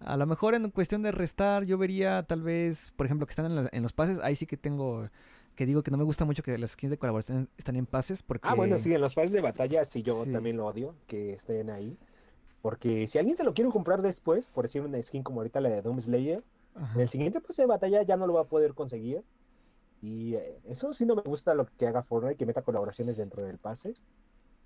A 0.00 0.16
lo 0.16 0.26
mejor 0.26 0.54
en 0.54 0.70
cuestión 0.70 1.02
de 1.02 1.12
restar, 1.12 1.64
yo 1.64 1.78
vería 1.78 2.22
tal 2.24 2.42
vez, 2.42 2.92
por 2.96 3.06
ejemplo, 3.06 3.26
que 3.26 3.30
están 3.30 3.46
en, 3.46 3.54
la- 3.56 3.68
en 3.72 3.82
los 3.82 3.92
pases. 3.92 4.18
Ahí 4.22 4.34
sí 4.34 4.46
que 4.46 4.56
tengo, 4.56 5.08
que 5.54 5.66
digo 5.66 5.82
que 5.82 5.90
no 5.90 5.96
me 5.96 6.04
gusta 6.04 6.24
mucho 6.24 6.42
que 6.42 6.58
las 6.58 6.72
skins 6.72 6.90
de 6.90 6.98
colaboración 6.98 7.48
están 7.56 7.76
en 7.76 7.86
pases. 7.86 8.22
Porque, 8.22 8.46
Ah, 8.48 8.54
bueno, 8.54 8.76
sí, 8.78 8.92
en 8.92 9.00
los 9.00 9.14
pases 9.14 9.32
de 9.32 9.40
batalla 9.40 9.84
sí 9.84 10.02
yo 10.02 10.24
Sí. 10.24 10.32
también 10.32 10.56
lo 10.56 10.66
odio 10.66 10.94
que 11.06 11.32
estén 11.32 11.70
ahí. 11.70 11.96
Porque 12.60 13.06
si 13.06 13.18
alguien 13.18 13.36
se 13.36 13.44
lo 13.44 13.54
quiere 13.54 13.70
comprar 13.70 14.02
después, 14.02 14.50
por 14.50 14.64
decir 14.64 14.82
una 14.82 15.00
skin 15.02 15.22
como 15.22 15.40
ahorita 15.40 15.60
la 15.60 15.68
de 15.68 15.82
Doom 15.82 16.00
Slayer, 16.00 16.42
Ajá. 16.74 16.94
en 16.94 17.00
el 17.02 17.08
siguiente 17.08 17.40
pase 17.40 17.62
de 17.62 17.66
batalla 17.68 18.02
ya 18.02 18.16
no 18.16 18.26
lo 18.26 18.34
va 18.34 18.42
a 18.42 18.46
poder 18.48 18.74
conseguir. 18.74 19.22
Y 20.02 20.34
eh, 20.34 20.58
eso 20.68 20.92
sí 20.92 21.06
no 21.06 21.14
me 21.14 21.22
gusta 21.22 21.54
lo 21.54 21.66
que 21.78 21.86
haga 21.86 22.02
Fortnite, 22.02 22.36
que 22.36 22.44
meta 22.46 22.60
colaboraciones 22.62 23.16
dentro 23.16 23.42
del 23.42 23.58
pase. 23.58 23.94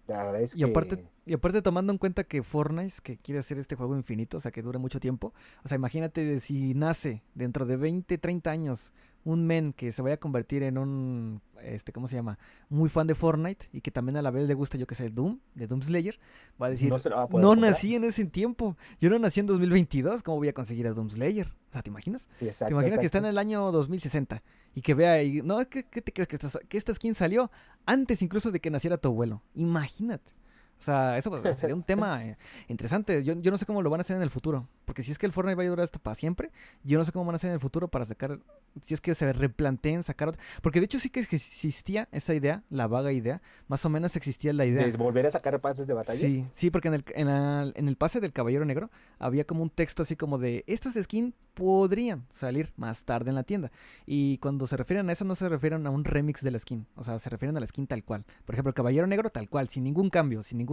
La 0.08 0.24
verdad 0.24 0.40
es 0.42 0.56
Y 0.56 0.60
que... 0.60 0.64
aparte, 0.64 1.04
y 1.26 1.34
aparte 1.34 1.62
tomando 1.62 1.92
en 1.92 1.98
cuenta 1.98 2.24
que 2.24 2.42
Fortnite, 2.42 2.94
que 3.02 3.18
quiere 3.18 3.38
hacer 3.38 3.58
este 3.58 3.76
juego 3.76 3.94
infinito, 3.94 4.38
o 4.38 4.40
sea, 4.40 4.50
que 4.50 4.62
dure 4.62 4.78
mucho 4.78 4.98
tiempo, 4.98 5.34
o 5.62 5.68
sea, 5.68 5.76
imagínate 5.76 6.40
si 6.40 6.74
nace 6.74 7.22
dentro 7.34 7.66
de 7.66 7.76
20, 7.76 8.16
30 8.18 8.50
años 8.50 8.92
un 9.28 9.44
men 9.46 9.74
que 9.74 9.92
se 9.92 10.00
vaya 10.00 10.14
a 10.14 10.18
convertir 10.18 10.62
en 10.62 10.78
un, 10.78 11.42
este, 11.62 11.92
¿cómo 11.92 12.08
se 12.08 12.16
llama? 12.16 12.38
Muy 12.70 12.88
fan 12.88 13.06
de 13.06 13.14
Fortnite 13.14 13.68
y 13.72 13.82
que 13.82 13.90
también 13.90 14.16
a 14.16 14.22
la 14.22 14.30
vez 14.30 14.48
le 14.48 14.54
gusta, 14.54 14.78
yo 14.78 14.86
que 14.86 14.94
sé, 14.94 15.04
el 15.04 15.14
Doom, 15.14 15.38
de 15.54 15.66
Doom 15.66 15.82
Slayer, 15.82 16.18
va 16.60 16.68
a 16.68 16.70
decir, 16.70 16.88
no 16.88 16.98
se 16.98 17.10
lo 17.10 17.16
va 17.16 17.24
a 17.24 17.28
poder 17.28 17.42
no 17.42 17.50
comprar. 17.50 17.72
nací 17.72 17.94
en 17.94 18.04
ese 18.04 18.24
tiempo, 18.24 18.78
yo 18.98 19.10
no 19.10 19.18
nací 19.18 19.40
en 19.40 19.46
2022, 19.46 20.22
¿cómo 20.22 20.38
voy 20.38 20.48
a 20.48 20.54
conseguir 20.54 20.86
a 20.86 20.92
Doom 20.92 21.10
Slayer? 21.10 21.46
O 21.46 21.72
sea, 21.72 21.82
¿te 21.82 21.90
imaginas? 21.90 22.22
Sí, 22.22 22.28
¿Te 22.38 22.46
exacto, 22.46 22.72
imaginas 22.72 22.98
que 23.00 23.04
está 23.04 23.18
en 23.18 23.26
el 23.26 23.36
año 23.36 23.70
2060 23.70 24.42
y 24.74 24.80
que 24.80 24.94
vea 24.94 25.22
y 25.22 25.42
no, 25.42 25.58
¿qué, 25.68 25.84
qué 25.84 26.00
te 26.00 26.10
crees 26.10 26.26
que 26.26 26.36
esta, 26.36 26.60
que 26.60 26.78
esta 26.78 26.94
skin 26.94 27.14
salió 27.14 27.50
antes 27.84 28.22
incluso 28.22 28.50
de 28.50 28.60
que 28.60 28.70
naciera 28.70 28.96
tu 28.96 29.08
abuelo? 29.08 29.42
Imagínate. 29.54 30.37
O 30.78 30.82
sea, 30.82 31.18
eso 31.18 31.30
pues, 31.30 31.42
sería 31.58 31.74
un 31.74 31.82
tema 31.82 32.24
eh, 32.24 32.36
interesante. 32.68 33.24
Yo, 33.24 33.34
yo 33.40 33.50
no 33.50 33.58
sé 33.58 33.66
cómo 33.66 33.82
lo 33.82 33.90
van 33.90 34.00
a 34.00 34.02
hacer 34.02 34.16
en 34.16 34.22
el 34.22 34.30
futuro. 34.30 34.68
Porque 34.84 35.02
si 35.02 35.12
es 35.12 35.18
que 35.18 35.26
el 35.26 35.32
Fortnite 35.32 35.56
va 35.56 35.62
a 35.64 35.66
durar 35.66 35.84
hasta 35.84 35.98
para 35.98 36.14
siempre, 36.14 36.50
yo 36.82 36.98
no 36.98 37.04
sé 37.04 37.12
cómo 37.12 37.24
van 37.26 37.34
a 37.34 37.36
hacer 37.36 37.48
en 37.48 37.54
el 37.54 37.60
futuro 37.60 37.88
para 37.88 38.04
sacar. 38.06 38.38
Si 38.82 38.94
es 38.94 39.00
que 39.00 39.14
se 39.14 39.32
replanteen 39.32 40.02
sacar. 40.02 40.28
otro- 40.28 40.40
Porque 40.62 40.78
de 40.80 40.86
hecho 40.86 40.98
sí 40.98 41.10
que 41.10 41.20
existía 41.20 42.08
esa 42.12 42.32
idea, 42.34 42.62
la 42.70 42.86
vaga 42.86 43.12
idea. 43.12 43.42
Más 43.66 43.84
o 43.84 43.88
menos 43.90 44.14
existía 44.16 44.52
la 44.52 44.64
idea. 44.64 44.86
¿De 44.86 44.96
volver 44.96 45.26
a 45.26 45.30
sacar 45.30 45.60
pases 45.60 45.86
de 45.86 45.94
batalla? 45.94 46.18
Sí, 46.18 46.46
sí, 46.52 46.70
porque 46.70 46.88
en 46.88 46.94
el, 46.94 47.04
en, 47.14 47.26
la- 47.26 47.72
en 47.74 47.88
el 47.88 47.96
pase 47.96 48.20
del 48.20 48.32
Caballero 48.32 48.64
Negro 48.64 48.90
había 49.18 49.44
como 49.44 49.62
un 49.62 49.70
texto 49.70 50.02
así 50.02 50.16
como 50.16 50.38
de 50.38 50.64
estas 50.66 50.94
skins 50.94 51.34
podrían 51.54 52.24
salir 52.30 52.72
más 52.76 53.02
tarde 53.02 53.30
en 53.30 53.34
la 53.34 53.42
tienda. 53.42 53.72
Y 54.06 54.38
cuando 54.38 54.66
se 54.68 54.76
refieren 54.76 55.08
a 55.08 55.12
eso 55.12 55.24
no 55.24 55.34
se 55.34 55.48
refieren 55.48 55.84
a 55.88 55.90
un 55.90 56.04
remix 56.04 56.40
de 56.42 56.52
la 56.52 56.58
skin, 56.60 56.86
o 56.94 57.02
sea, 57.02 57.18
se 57.18 57.28
refieren 57.30 57.56
a 57.56 57.60
la 57.60 57.66
skin 57.66 57.88
tal 57.88 58.04
cual. 58.04 58.24
Por 58.46 58.54
ejemplo, 58.54 58.68
el 58.70 58.74
Caballero 58.74 59.08
Negro 59.08 59.28
tal 59.30 59.48
cual, 59.50 59.68
sin 59.68 59.82
ningún 59.82 60.08
cambio, 60.08 60.44
sin 60.44 60.58
ningún 60.58 60.67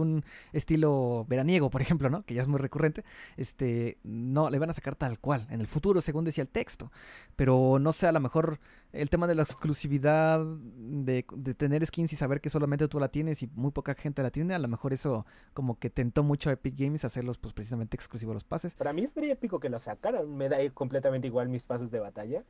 estilo 0.52 1.24
veraniego, 1.28 1.70
por 1.70 1.82
ejemplo, 1.82 2.10
¿no? 2.10 2.22
Que 2.22 2.34
ya 2.34 2.42
es 2.42 2.48
muy 2.48 2.58
recurrente. 2.58 3.04
Este, 3.36 3.98
no, 4.02 4.50
le 4.50 4.58
van 4.58 4.70
a 4.70 4.72
sacar 4.72 4.96
tal 4.96 5.18
cual, 5.18 5.46
en 5.50 5.60
el 5.60 5.66
futuro, 5.66 6.00
según 6.00 6.24
decía 6.24 6.42
el 6.42 6.48
texto. 6.48 6.90
Pero 7.36 7.78
no 7.78 7.92
sé, 7.92 8.06
a 8.06 8.12
lo 8.12 8.20
mejor 8.20 8.58
el 8.92 9.10
tema 9.10 9.26
de 9.26 9.34
la 9.34 9.42
exclusividad, 9.42 10.44
de, 10.44 11.22
tener 11.56 11.84
skins 11.86 12.12
y 12.12 12.16
saber 12.16 12.40
que 12.40 12.50
solamente 12.50 12.88
tú 12.88 12.98
la 12.98 13.08
tienes 13.08 13.42
y 13.42 13.50
muy 13.54 13.70
poca 13.70 13.94
gente 13.94 14.22
la 14.22 14.30
tiene, 14.30 14.54
a 14.54 14.58
lo 14.58 14.68
mejor 14.68 14.92
eso 14.92 15.26
como 15.54 15.78
que 15.78 15.90
tentó 15.90 16.22
mucho 16.22 16.50
a 16.50 16.54
Epic 16.54 16.74
Games 16.76 17.04
hacerlos 17.04 17.38
pues 17.38 17.54
precisamente 17.54 17.96
exclusivos 17.96 18.34
los 18.34 18.44
pases. 18.44 18.74
Para 18.74 18.92
mí 18.92 19.02
estaría 19.02 19.32
épico 19.32 19.60
que 19.60 19.68
lo 19.68 19.78
sacaran. 19.78 20.34
Me 20.36 20.48
da 20.48 20.58
completamente 20.70 21.26
igual 21.26 21.48
mis 21.48 21.66
pases 21.66 21.90
de 21.90 22.00
batalla. 22.00 22.44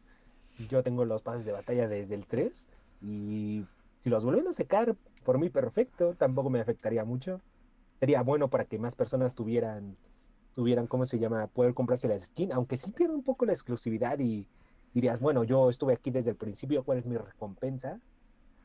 Yo 0.68 0.82
tengo 0.82 1.04
los 1.04 1.22
pases 1.22 1.44
de 1.44 1.52
batalla 1.52 1.88
desde 1.88 2.14
el 2.14 2.26
3. 2.26 2.66
Y 3.02 3.64
si 4.00 4.10
los 4.10 4.24
vuelven 4.24 4.46
a 4.48 4.52
sacar, 4.52 4.96
por 5.24 5.38
mí 5.38 5.50
perfecto. 5.50 6.14
Tampoco 6.14 6.50
me 6.50 6.60
afectaría 6.60 7.04
mucho. 7.04 7.40
Sería 7.96 8.22
bueno 8.22 8.48
para 8.48 8.64
que 8.64 8.78
más 8.78 8.94
personas 8.94 9.34
tuvieran, 9.34 9.96
tuvieran, 10.54 10.86
¿cómo 10.86 11.06
se 11.06 11.18
llama? 11.18 11.46
Poder 11.48 11.74
comprarse 11.74 12.08
la 12.08 12.18
skin. 12.18 12.52
Aunque 12.52 12.76
sí 12.76 12.90
pierde 12.92 13.14
un 13.14 13.22
poco 13.22 13.44
la 13.46 13.52
exclusividad 13.52 14.18
y 14.18 14.46
dirías, 14.94 15.20
bueno, 15.20 15.44
yo 15.44 15.70
estuve 15.70 15.94
aquí 15.94 16.10
desde 16.10 16.30
el 16.30 16.36
principio, 16.36 16.84
¿cuál 16.84 16.98
es 16.98 17.06
mi 17.06 17.16
recompensa? 17.16 18.00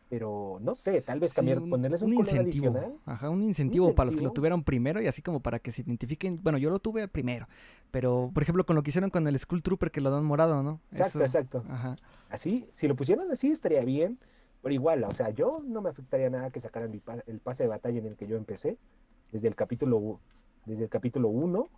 Pero 0.10 0.58
no 0.62 0.76
sé, 0.76 1.02
tal 1.02 1.22
vez 1.22 1.32
Sí, 1.32 1.38
cambiar, 1.38 1.60
un- 1.60 1.70
ponerles 1.70 2.02
un, 2.02 2.10
un 2.10 2.16
color 2.18 2.34
incentivo. 2.34 2.68
adicional. 2.76 2.98
Ajá, 3.06 3.30
un 3.30 3.44
incentivo, 3.44 3.94
para 3.96 4.06
los 4.08 4.16
que 4.16 4.22
lo 4.22 4.28
incentivo. 4.28 4.34
tuvieron 4.34 4.64
primero 4.64 5.02
y 5.02 5.08
así 5.08 5.22
como 5.22 5.40
para 5.40 5.60
que 5.60 5.72
se 5.72 5.84
identifiquen. 5.84 6.42
Bueno, 6.44 6.58
yo 6.58 6.70
lo 6.70 6.80
tuve 6.80 7.08
primero, 7.08 7.48
pero 7.92 8.30
por 8.34 8.44
ejemplo 8.44 8.66
con 8.66 8.76
lo 8.76 8.84
que 8.84 8.90
hicieron 8.90 9.10
con 9.10 9.26
el 9.26 9.40
Skull 9.40 9.64
Trooper 9.64 9.90
que 9.92 10.02
lo 10.02 10.12
dan 10.12 10.26
morado, 10.26 10.62
¿no? 10.64 10.82
Exacto, 10.92 11.20
Eso- 11.20 11.40
exacto. 11.40 11.64
Ajá. 11.70 11.96
Así, 12.30 12.68
si 12.74 12.90
lo 12.90 12.96
pusieran 12.98 13.32
así 13.32 13.52
estaría 13.52 13.86
bien, 13.86 14.20
pero 14.62 14.74
igual, 14.74 15.04
o 15.04 15.12
sea, 15.12 15.30
yo 15.32 15.62
no 15.66 15.82
me 15.82 15.90
afectaría 15.90 16.30
nada 16.30 16.50
que 16.52 16.60
sacaran 16.60 16.92
mi 16.92 17.00
pa- 17.00 17.24
el 17.28 17.40
pase 17.40 17.64
de 17.64 17.70
batalla 17.70 18.00
en 18.00 18.06
el 18.06 18.16
que 18.16 18.28
yo 18.28 18.38
empecé, 18.38 18.78
desde 19.32 19.48
el 19.48 19.56
capítulo 19.56 20.20
desde 20.66 20.84
el 20.84 20.90
capítulo 20.90 21.30
1, 21.30 21.70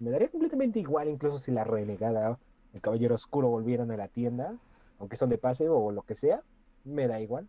me 0.00 0.10
daría 0.10 0.28
completamente 0.28 0.80
igual 0.80 1.08
incluso 1.08 1.38
si 1.38 1.52
la 1.52 1.62
renegada, 1.62 2.36
el 2.72 2.80
caballero 2.80 3.14
oscuro 3.14 3.48
volvieran 3.48 3.92
a 3.92 3.96
la 3.96 4.08
tienda, 4.08 4.58
aunque 4.98 5.14
son 5.14 5.28
de 5.30 5.38
pase 5.38 5.68
o 5.68 5.92
lo 5.92 6.02
que 6.02 6.16
sea, 6.16 6.42
me 6.84 7.06
da 7.06 7.20
igual. 7.20 7.46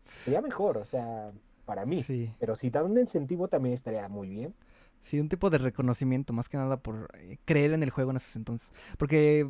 Sería 0.00 0.42
mejor, 0.42 0.78
o 0.78 0.84
sea, 0.84 1.30
para 1.64 1.86
mí. 1.86 2.02
Sí. 2.02 2.34
Pero 2.40 2.56
si 2.56 2.70
dan 2.70 2.86
un 2.86 2.98
incentivo 2.98 3.46
también 3.46 3.74
estaría 3.74 4.08
muy 4.08 4.28
bien. 4.28 4.52
Sí, 4.98 5.20
un 5.20 5.28
tipo 5.28 5.48
de 5.50 5.58
reconocimiento, 5.58 6.32
más 6.32 6.48
que 6.48 6.56
nada 6.56 6.78
por 6.78 7.08
eh, 7.14 7.38
creer 7.44 7.72
en 7.74 7.82
el 7.84 7.90
juego 7.90 8.10
en 8.10 8.16
esos 8.16 8.34
entonces. 8.34 8.72
Porque 8.98 9.48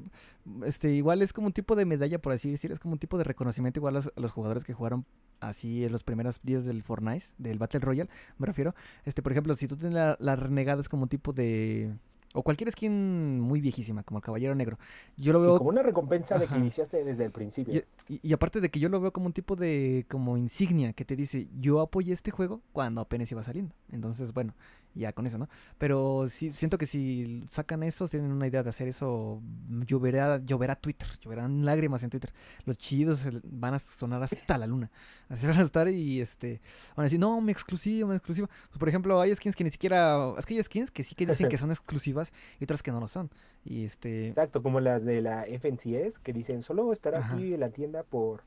este 0.64 0.92
igual 0.92 1.22
es 1.22 1.32
como 1.32 1.46
un 1.48 1.52
tipo 1.52 1.76
de 1.76 1.84
medalla, 1.84 2.18
por 2.20 2.32
así 2.32 2.50
decir, 2.50 2.72
es 2.72 2.78
como 2.78 2.92
un 2.94 2.98
tipo 2.98 3.18
de 3.18 3.24
reconocimiento 3.24 3.80
igual 3.80 3.94
a 3.96 3.98
los, 3.98 4.12
a 4.16 4.20
los 4.20 4.32
jugadores 4.32 4.64
que 4.64 4.72
jugaron 4.72 5.04
así 5.40 5.84
en 5.84 5.92
los 5.92 6.02
primeros 6.02 6.40
días 6.42 6.64
del 6.64 6.82
Fortnite, 6.82 7.26
del 7.38 7.58
Battle 7.58 7.80
Royale, 7.80 8.10
me 8.38 8.46
refiero. 8.46 8.74
Este, 9.04 9.22
por 9.22 9.32
ejemplo, 9.32 9.54
si 9.54 9.66
tú 9.68 9.76
tienes 9.76 9.94
la, 9.94 10.16
la 10.20 10.36
renegada 10.36 10.80
es 10.80 10.88
como 10.88 11.04
un 11.04 11.08
tipo 11.08 11.32
de... 11.32 11.94
O 12.34 12.42
cualquier 12.42 12.70
skin 12.70 13.40
muy 13.40 13.62
viejísima, 13.62 14.02
como 14.02 14.18
el 14.18 14.24
Caballero 14.24 14.54
Negro. 14.54 14.78
Yo 15.16 15.32
lo 15.32 15.40
Sí, 15.40 15.46
veo... 15.46 15.56
como 15.58 15.70
una 15.70 15.82
recompensa 15.82 16.38
de 16.38 16.46
que 16.46 16.58
iniciaste 16.58 17.02
desde 17.02 17.24
el 17.24 17.30
principio. 17.30 17.82
Y, 18.08 18.14
y- 18.14 18.20
y 18.22 18.32
aparte 18.34 18.60
de 18.60 18.68
que 18.70 18.78
yo 18.78 18.90
lo 18.90 19.00
veo 19.00 19.10
como 19.12 19.24
un 19.26 19.32
tipo 19.32 19.56
de 19.56 20.04
como 20.08 20.36
insignia 20.36 20.92
que 20.92 21.06
te 21.06 21.16
dice, 21.16 21.48
yo 21.58 21.80
apoyé 21.80 22.12
este 22.12 22.30
juego 22.30 22.60
cuando 22.72 23.00
apenas 23.00 23.32
iba 23.32 23.42
saliendo. 23.42 23.74
Entonces, 23.90 24.34
bueno, 24.34 24.52
ya 24.96 25.12
con 25.12 25.26
eso, 25.26 25.38
¿no? 25.38 25.48
Pero 25.78 26.26
sí, 26.28 26.52
siento 26.52 26.78
que 26.78 26.86
si 26.86 27.44
sacan 27.50 27.82
eso, 27.82 28.08
tienen 28.08 28.32
una 28.32 28.46
idea 28.46 28.62
de 28.62 28.70
hacer 28.70 28.88
eso, 28.88 29.40
lloverá, 29.86 30.38
lloverá 30.38 30.74
Twitter, 30.76 31.08
lloverán 31.20 31.64
lágrimas 31.64 32.02
en 32.02 32.10
Twitter. 32.10 32.32
Los 32.64 32.78
chidos 32.78 33.28
van 33.44 33.74
a 33.74 33.78
sonar 33.78 34.22
hasta 34.22 34.58
la 34.58 34.66
luna. 34.66 34.90
Así 35.28 35.46
van 35.46 35.58
a 35.58 35.62
estar 35.62 35.88
y 35.88 36.20
este 36.20 36.60
van 36.96 37.02
a 37.02 37.04
decir, 37.04 37.18
no, 37.18 37.40
me 37.40 37.52
exclusivo, 37.52 38.08
me 38.08 38.16
exclusivo. 38.16 38.48
Pues, 38.68 38.78
por 38.78 38.88
ejemplo, 38.88 39.20
hay 39.20 39.34
skins 39.34 39.56
que 39.56 39.64
ni 39.64 39.70
siquiera, 39.70 40.34
es 40.38 40.46
que 40.46 40.54
hay 40.54 40.62
skins 40.62 40.90
que 40.90 41.04
sí 41.04 41.14
que 41.14 41.26
dicen 41.26 41.48
que 41.48 41.58
son 41.58 41.70
exclusivas 41.70 42.32
y 42.58 42.64
otras 42.64 42.82
que 42.82 42.90
no 42.90 43.00
lo 43.00 43.08
son. 43.08 43.30
Y 43.64 43.84
este, 43.84 44.28
Exacto, 44.28 44.62
como 44.62 44.80
las 44.80 45.04
de 45.04 45.20
la 45.20 45.44
FNCS 45.44 46.18
que 46.20 46.32
dicen 46.32 46.62
solo 46.62 46.92
estará 46.92 47.18
Ajá. 47.18 47.34
aquí 47.34 47.54
en 47.54 47.60
la 47.60 47.70
tienda 47.70 48.04
por, 48.04 48.44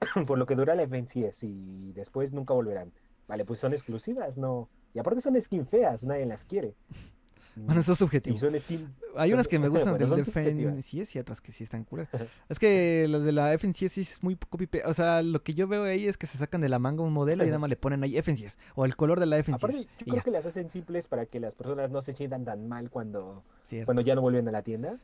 por 0.26 0.38
lo 0.38 0.46
que 0.46 0.54
dura 0.54 0.74
la 0.74 0.86
FNCS 0.86 1.42
y 1.44 1.92
después 1.92 2.32
nunca 2.32 2.54
volverán. 2.54 2.92
Vale, 3.28 3.44
pues 3.44 3.58
son 3.58 3.72
exclusivas, 3.72 4.38
no. 4.38 4.68
Y 4.96 4.98
aparte 4.98 5.20
son 5.20 5.38
skin 5.38 5.66
feas, 5.66 6.06
nadie 6.06 6.24
las 6.24 6.46
quiere. 6.46 6.74
bueno, 7.54 7.82
eso 7.82 7.92
es 7.92 7.98
subjetivo. 7.98 8.34
son 8.38 8.58
skin. 8.58 8.94
Hay 9.14 9.28
son- 9.28 9.34
unas 9.34 9.46
que 9.46 9.58
me 9.58 9.68
gustan 9.68 9.98
bueno, 9.98 10.16
del. 10.16 10.24
FNCS 10.24 11.16
y 11.16 11.18
otras 11.18 11.42
que 11.42 11.52
sí 11.52 11.64
están 11.64 11.84
curas. 11.84 12.08
es 12.48 12.58
que 12.58 13.06
las 13.06 13.22
de 13.22 13.32
la 13.32 13.52
FNCS 13.58 13.92
sí 13.92 14.00
es 14.00 14.22
muy 14.22 14.36
copy. 14.36 14.66
O 14.86 14.94
sea, 14.94 15.20
lo 15.20 15.42
que 15.42 15.52
yo 15.52 15.68
veo 15.68 15.84
ahí 15.84 16.08
es 16.08 16.16
que 16.16 16.26
se 16.26 16.38
sacan 16.38 16.62
de 16.62 16.70
la 16.70 16.78
manga 16.78 17.02
un 17.02 17.12
modelo 17.12 17.44
y 17.44 17.48
nada 17.48 17.58
más 17.58 17.68
le 17.68 17.76
ponen 17.76 18.02
ahí 18.04 18.16
FNCS 18.16 18.56
o 18.74 18.86
el 18.86 18.96
color 18.96 19.20
de 19.20 19.26
la 19.26 19.36
FNCS. 19.36 19.64
Aparte, 19.64 19.82
yo 19.82 20.04
creo 20.06 20.16
ya, 20.16 20.22
que 20.22 20.30
las 20.30 20.46
hacen 20.46 20.70
simples 20.70 21.08
para 21.08 21.26
que 21.26 21.40
las 21.40 21.54
personas 21.54 21.90
no 21.90 22.00
se 22.00 22.12
sientan 22.12 22.46
tan 22.46 22.66
mal 22.66 22.88
cuando, 22.88 23.44
cierto. 23.64 23.84
cuando 23.84 24.00
ya 24.00 24.14
no 24.14 24.22
vuelven 24.22 24.48
a 24.48 24.52
la 24.52 24.62
tienda. 24.62 24.98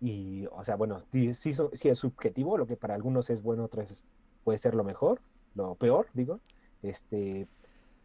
Y, 0.00 0.46
o 0.50 0.64
sea, 0.64 0.74
bueno, 0.74 0.98
sí, 1.12 1.34
sí, 1.34 1.54
sí 1.72 1.88
es 1.88 1.98
subjetivo, 1.98 2.58
lo 2.58 2.66
que 2.66 2.76
para 2.76 2.96
algunos 2.96 3.30
es 3.30 3.42
bueno, 3.42 3.62
otros 3.62 4.02
puede 4.42 4.58
ser 4.58 4.74
lo 4.74 4.82
mejor, 4.82 5.20
lo 5.54 5.76
peor, 5.76 6.08
digo. 6.14 6.40
Este, 6.82 7.46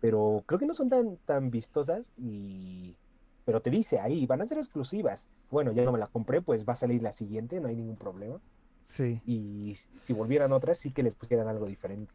pero 0.01 0.43
creo 0.45 0.59
que 0.59 0.65
no 0.65 0.73
son 0.73 0.89
tan, 0.89 1.17
tan 1.25 1.51
vistosas 1.51 2.11
y... 2.17 2.97
Pero 3.43 3.61
te 3.61 3.71
dice 3.71 3.99
ahí, 3.99 4.27
van 4.27 4.41
a 4.41 4.47
ser 4.47 4.59
exclusivas. 4.59 5.27
Bueno, 5.49 5.71
ya 5.71 5.83
no 5.83 5.91
me 5.91 5.97
la 5.97 6.05
compré, 6.07 6.41
pues 6.41 6.63
va 6.63 6.73
a 6.73 6.75
salir 6.75 7.01
la 7.01 7.11
siguiente, 7.11 7.59
no 7.59 7.69
hay 7.69 7.75
ningún 7.75 7.95
problema. 7.95 8.39
Sí. 8.83 9.19
Y 9.25 9.75
si 9.99 10.13
volvieran 10.13 10.51
otras, 10.51 10.77
sí 10.77 10.91
que 10.91 11.01
les 11.01 11.15
pusieran 11.15 11.47
algo 11.47 11.65
diferente. 11.65 12.13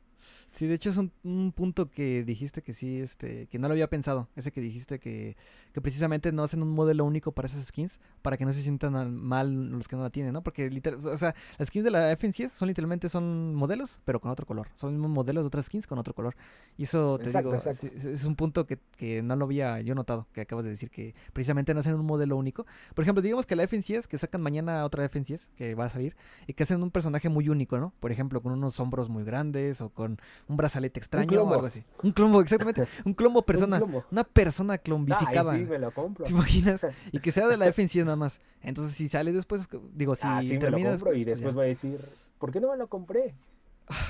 Sí, 0.56 0.66
de 0.66 0.72
hecho 0.72 0.88
es 0.88 0.96
un, 0.96 1.12
un 1.22 1.52
punto 1.52 1.90
que 1.90 2.24
dijiste 2.24 2.62
que 2.62 2.72
sí, 2.72 2.98
este, 2.98 3.46
que 3.48 3.58
no 3.58 3.68
lo 3.68 3.72
había 3.72 3.90
pensado. 3.90 4.30
Ese 4.36 4.52
que 4.52 4.62
dijiste 4.62 4.98
que, 4.98 5.36
que 5.74 5.82
precisamente 5.82 6.32
no 6.32 6.42
hacen 6.44 6.62
un 6.62 6.70
modelo 6.70 7.04
único 7.04 7.32
para 7.32 7.46
esas 7.46 7.66
skins, 7.66 8.00
para 8.22 8.38
que 8.38 8.46
no 8.46 8.54
se 8.54 8.62
sientan 8.62 8.96
al- 8.96 9.12
mal 9.12 9.68
los 9.70 9.86
que 9.86 9.96
no 9.96 10.02
la 10.02 10.08
tienen, 10.08 10.32
¿no? 10.32 10.42
Porque 10.42 10.70
literal, 10.70 11.04
o 11.06 11.18
sea, 11.18 11.34
las 11.58 11.68
skins 11.68 11.84
de 11.84 11.90
la 11.90 12.10
FNCS 12.10 12.52
son 12.54 12.68
literalmente 12.68 13.10
son 13.10 13.54
modelos, 13.54 14.00
pero 14.06 14.18
con 14.18 14.30
otro 14.30 14.46
color. 14.46 14.68
Son 14.76 14.92
mismos 14.92 15.10
modelos 15.10 15.44
de 15.44 15.48
otras 15.48 15.66
skins 15.66 15.86
con 15.86 15.98
otro 15.98 16.14
color. 16.14 16.34
Y 16.78 16.84
eso 16.84 17.18
te 17.20 17.24
Exacto, 17.24 17.32
digo, 17.32 17.54
exacto. 17.54 17.86
es, 17.94 18.06
es 18.06 18.24
un 18.24 18.34
punto 18.34 18.66
que, 18.66 18.78
que 18.96 19.22
no 19.22 19.36
lo 19.36 19.44
había 19.44 19.82
yo 19.82 19.94
notado, 19.94 20.26
que 20.32 20.40
acabas 20.40 20.64
de 20.64 20.70
decir 20.70 20.88
que 20.90 21.14
precisamente 21.34 21.74
no 21.74 21.80
hacen 21.80 21.94
un 21.96 22.06
modelo 22.06 22.34
único. 22.36 22.64
Por 22.94 23.02
ejemplo, 23.02 23.20
digamos 23.20 23.44
que 23.44 23.56
la 23.56 23.64
FNCS, 23.64 24.08
que 24.08 24.16
sacan 24.16 24.40
mañana 24.40 24.86
otra 24.86 25.04
FNCS 25.04 25.50
que 25.54 25.74
va 25.74 25.84
a 25.84 25.90
salir, 25.90 26.16
y 26.46 26.54
que 26.54 26.62
hacen 26.62 26.82
un 26.82 26.90
personaje 26.90 27.28
muy 27.28 27.50
único, 27.50 27.78
¿no? 27.78 27.92
Por 28.00 28.10
ejemplo, 28.10 28.40
con 28.40 28.52
unos 28.52 28.80
hombros 28.80 29.10
muy 29.10 29.22
grandes 29.24 29.82
o 29.82 29.90
con 29.90 30.18
un 30.48 30.56
brazalete 30.56 31.00
extraño 31.00 31.42
o 31.42 31.52
algo 31.52 31.66
así. 31.66 31.84
Un 32.02 32.12
clombo, 32.12 32.40
exactamente. 32.40 32.86
Un 33.04 33.14
clombo 33.14 33.42
persona. 33.42 33.80
una 34.10 34.24
persona 34.24 34.78
clombificada. 34.78 35.52
Sí, 35.52 35.64
me 35.64 35.78
lo 35.78 35.92
compro. 35.92 36.24
¿Te 36.24 36.32
imaginas? 36.32 36.86
Y 37.12 37.18
que 37.18 37.32
sea 37.32 37.48
de 37.48 37.56
la 37.56 37.66
F 37.66 37.86
nada 37.96 38.16
más. 38.16 38.40
Entonces, 38.62 38.94
si 38.94 39.08
sale 39.08 39.32
después, 39.32 39.68
digo, 39.92 40.14
si 40.14 40.22
ah, 40.24 40.40
sí, 40.42 40.58
termina 40.58 40.90
me 40.90 40.96
lo 40.96 40.98
compro 40.98 41.14
y 41.14 41.24
pues 41.24 41.38
después 41.38 41.54
voy 41.54 41.64
a 41.64 41.68
decir, 41.68 42.00
¿por 42.38 42.52
qué 42.52 42.60
no 42.60 42.70
me 42.70 42.76
lo 42.76 42.88
compré? 42.88 43.34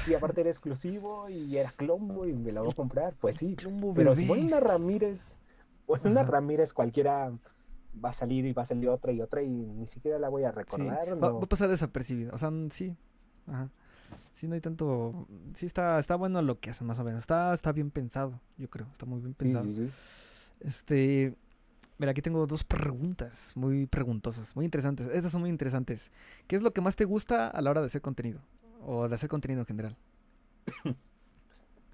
Y 0.09 0.15
aparte 0.15 0.41
era 0.41 0.51
exclusivo 0.51 1.29
y 1.29 1.57
era 1.57 1.71
Clombo 1.71 2.27
y 2.27 2.33
me 2.33 2.53
lo 2.53 2.63
voy 2.63 2.73
a 2.73 2.75
comprar. 2.75 3.15
Pues 3.21 3.37
sí. 3.37 3.57
pero 3.95 4.15
si 4.15 4.27
pone 4.27 4.43
una 4.43 4.61
Ramírez, 4.61 5.37
o 5.87 5.99
una 6.05 6.23
Ramírez 6.23 6.73
cualquiera 6.73 7.33
va 8.05 8.11
a 8.11 8.13
salir 8.13 8.45
y 8.45 8.53
va 8.53 8.63
a 8.63 8.67
salir 8.67 8.89
otra 8.89 9.13
y 9.13 9.21
otra 9.21 9.43
y 9.43 9.49
ni 9.49 9.87
siquiera 9.87 10.19
la 10.19 10.29
voy 10.29 10.45
a 10.45 10.53
recordar. 10.53 11.23
Va, 11.23 11.29
a 11.29 11.41
pasar 11.47 11.69
desapercibido. 11.69 12.35
O 12.35 12.39
sea, 12.39 12.51
sí. 12.71 12.95
Ajá. 13.47 13.71
Sí, 14.37 14.47
no 14.47 14.55
hay 14.55 14.61
tanto. 14.61 15.27
Sí, 15.55 15.65
está, 15.65 15.99
está 15.99 16.15
bueno 16.15 16.43
lo 16.43 16.61
que 16.61 16.69
hacen, 16.69 16.87
más 16.87 16.99
o 16.99 17.05
menos. 17.05 17.21
Está, 17.23 17.55
está 17.55 17.73
bien 17.73 17.91
pensado, 17.91 18.39
yo 18.59 18.69
creo. 18.69 18.87
Está 18.93 19.07
muy 19.07 19.21
bien 19.23 19.33
pensado. 19.33 19.65
Sí, 19.65 19.73
sí, 19.73 19.87
sí. 19.87 19.93
Este. 20.61 21.35
Mira, 21.97 22.11
aquí 22.11 22.21
tengo 22.21 22.47
dos 22.47 22.63
preguntas 22.63 23.53
muy 23.55 23.87
preguntosas, 23.87 24.55
muy 24.55 24.67
interesantes. 24.67 25.09
Estas 25.09 25.33
son 25.33 25.41
muy 25.41 25.49
interesantes. 25.49 26.11
¿Qué 26.47 26.55
es 26.55 26.61
lo 26.61 26.75
que 26.75 26.83
más 26.83 26.97
te 26.97 27.07
gusta 27.07 27.49
a 27.49 27.63
la 27.63 27.71
hora 27.71 27.81
de 27.81 27.87
hacer 27.87 28.03
contenido? 28.03 28.41
O 28.85 29.09
de 29.09 29.15
hacer 29.15 29.31
contenido 29.31 29.61
en 29.63 29.67
general. 29.67 29.97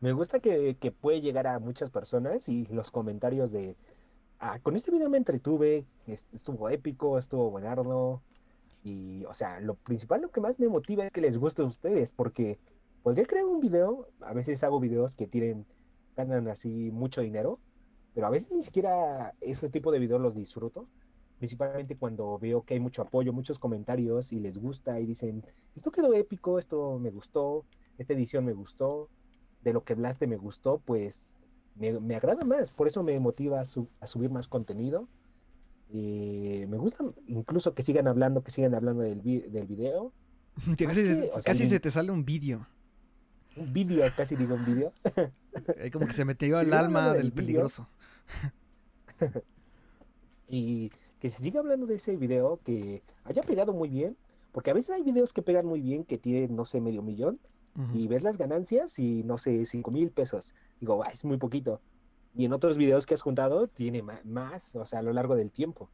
Me 0.00 0.10
gusta 0.10 0.40
que, 0.40 0.76
que 0.80 0.90
puede 0.90 1.20
llegar 1.20 1.46
a 1.46 1.60
muchas 1.60 1.90
personas 1.90 2.48
y 2.48 2.66
los 2.66 2.90
comentarios 2.90 3.52
de, 3.52 3.76
ah, 4.40 4.58
con 4.58 4.74
este 4.74 4.90
video 4.90 5.08
me 5.08 5.18
entretuve, 5.18 5.86
estuvo 6.08 6.68
épico, 6.68 7.18
estuvo 7.18 7.52
buenardo. 7.52 8.20
Y, 8.82 9.24
o 9.26 9.34
sea, 9.34 9.60
lo 9.60 9.74
principal, 9.74 10.22
lo 10.22 10.30
que 10.30 10.40
más 10.40 10.58
me 10.58 10.68
motiva 10.68 11.04
es 11.04 11.12
que 11.12 11.20
les 11.20 11.38
guste 11.38 11.62
a 11.62 11.66
ustedes, 11.66 12.12
porque 12.12 12.58
podría 13.02 13.24
crear 13.24 13.44
un 13.44 13.60
video, 13.60 14.08
a 14.20 14.32
veces 14.32 14.62
hago 14.64 14.80
videos 14.80 15.14
que 15.14 15.26
tienen, 15.26 15.66
ganan 16.16 16.48
así 16.48 16.90
mucho 16.90 17.20
dinero, 17.20 17.60
pero 18.14 18.26
a 18.26 18.30
veces 18.30 18.52
ni 18.52 18.62
siquiera 18.62 19.34
ese 19.40 19.68
tipo 19.68 19.92
de 19.92 19.98
videos 19.98 20.20
los 20.20 20.34
disfruto, 20.34 20.88
principalmente 21.38 21.96
cuando 21.96 22.38
veo 22.38 22.62
que 22.62 22.74
hay 22.74 22.80
mucho 22.80 23.02
apoyo, 23.02 23.32
muchos 23.32 23.58
comentarios 23.58 24.32
y 24.32 24.40
les 24.40 24.58
gusta 24.58 25.00
y 25.00 25.06
dicen, 25.06 25.44
esto 25.74 25.90
quedó 25.90 26.12
épico, 26.14 26.58
esto 26.58 26.98
me 26.98 27.10
gustó, 27.10 27.64
esta 27.98 28.12
edición 28.12 28.44
me 28.44 28.52
gustó, 28.52 29.08
de 29.62 29.72
lo 29.72 29.84
que 29.84 29.94
hablaste 29.94 30.26
me 30.26 30.36
gustó, 30.36 30.78
pues 30.78 31.44
me, 31.74 32.14
agrada 32.14 32.44
más, 32.44 32.70
por 32.70 32.86
eso 32.86 33.02
me 33.02 33.18
motiva 33.18 33.60
a, 33.60 33.64
subir 33.64 34.30
más 34.30 34.48
contenido. 34.48 35.08
Y 35.92 36.64
me 36.68 36.78
gusta 36.78 37.04
incluso 37.26 37.74
que 37.74 37.82
sigan 37.82 38.08
hablando, 38.08 38.42
que 38.42 38.50
sigan 38.50 38.74
hablando 38.74 39.02
del, 39.02 39.22
del 39.22 39.66
video. 39.66 40.12
casi, 40.78 41.68
se 41.68 41.80
te 41.80 41.90
sale 41.90 42.10
un 42.10 42.24
vídeo. 42.24 42.66
Un 43.56 43.72
vídeo, 43.74 44.02
casi 44.16 44.34
digo 44.34 44.54
un 44.54 44.64
vídeo. 44.64 44.92
Como 45.92 46.06
que 46.06 46.14
se 46.14 46.24
metió 46.24 46.58
el 46.60 46.72
alma 46.72 47.12
del, 47.12 47.32
peligroso. 47.32 47.88
y 50.48 50.90
que 51.20 51.28
se 51.28 51.42
siga 51.42 51.60
hablando 51.60 51.86
de 51.86 51.96
ese 51.96 52.16
video, 52.16 52.58
que 52.64 53.02
haya 53.24 53.42
pegado 53.42 53.74
muy 53.74 53.90
bien, 53.90 54.16
porque 54.52 54.70
a 54.70 54.74
veces 54.74 54.96
hay 54.96 55.02
videos 55.02 55.34
que 55.34 55.42
pegan 55.42 55.66
muy 55.66 55.82
bien, 55.82 56.04
que 56.04 56.16
tienen, 56.16 56.56
no 56.56 56.64
sé, 56.64 56.80
medio 56.80 57.02
millón, 57.02 57.38
y 57.94 58.06
ves 58.06 58.22
las 58.22 58.36
ganancias 58.36 58.98
y, 58.98 59.22
no 59.24 59.38
sé, 59.38 59.64
cinco 59.64 59.90
mil 59.90 60.10
pesos. 60.10 60.54
Digo, 60.78 61.02
es 61.06 61.24
muy 61.24 61.38
poquito. 61.38 61.80
Y 62.34 62.44
en 62.46 62.52
otros 62.52 62.76
videos 62.76 63.06
que 63.06 63.14
has 63.14 63.22
juntado 63.22 63.66
tiene 63.68 64.02
más, 64.24 64.74
o 64.74 64.84
sea, 64.84 65.00
a 65.00 65.02
lo 65.02 65.12
largo 65.12 65.36
del 65.36 65.52
tiempo. 65.52 65.90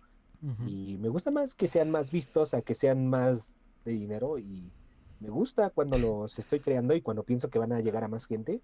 Y 0.67 0.99
me 0.99 1.09
gusta 1.09 1.33
más 1.33 1.57
que 1.57 1.67
sean 1.67 1.91
más 1.91 2.13
vistos 2.13 2.55
a 2.55 2.63
que 2.63 2.75
sean 2.75 3.09
más 3.09 3.57
de 3.85 3.93
dinero. 3.93 4.39
Y 4.39 4.71
me 5.19 5.31
gusta 5.31 5.71
cuando 5.71 5.99
los 5.99 6.39
estoy 6.39 6.61
creando 6.61 6.95
y 6.95 7.01
cuando 7.03 7.25
pienso 7.25 7.51
que 7.51 7.59
van 7.59 7.73
a 7.73 7.81
llegar 7.81 8.05
a 8.05 8.09
más 8.09 8.27
gente. 8.27 8.61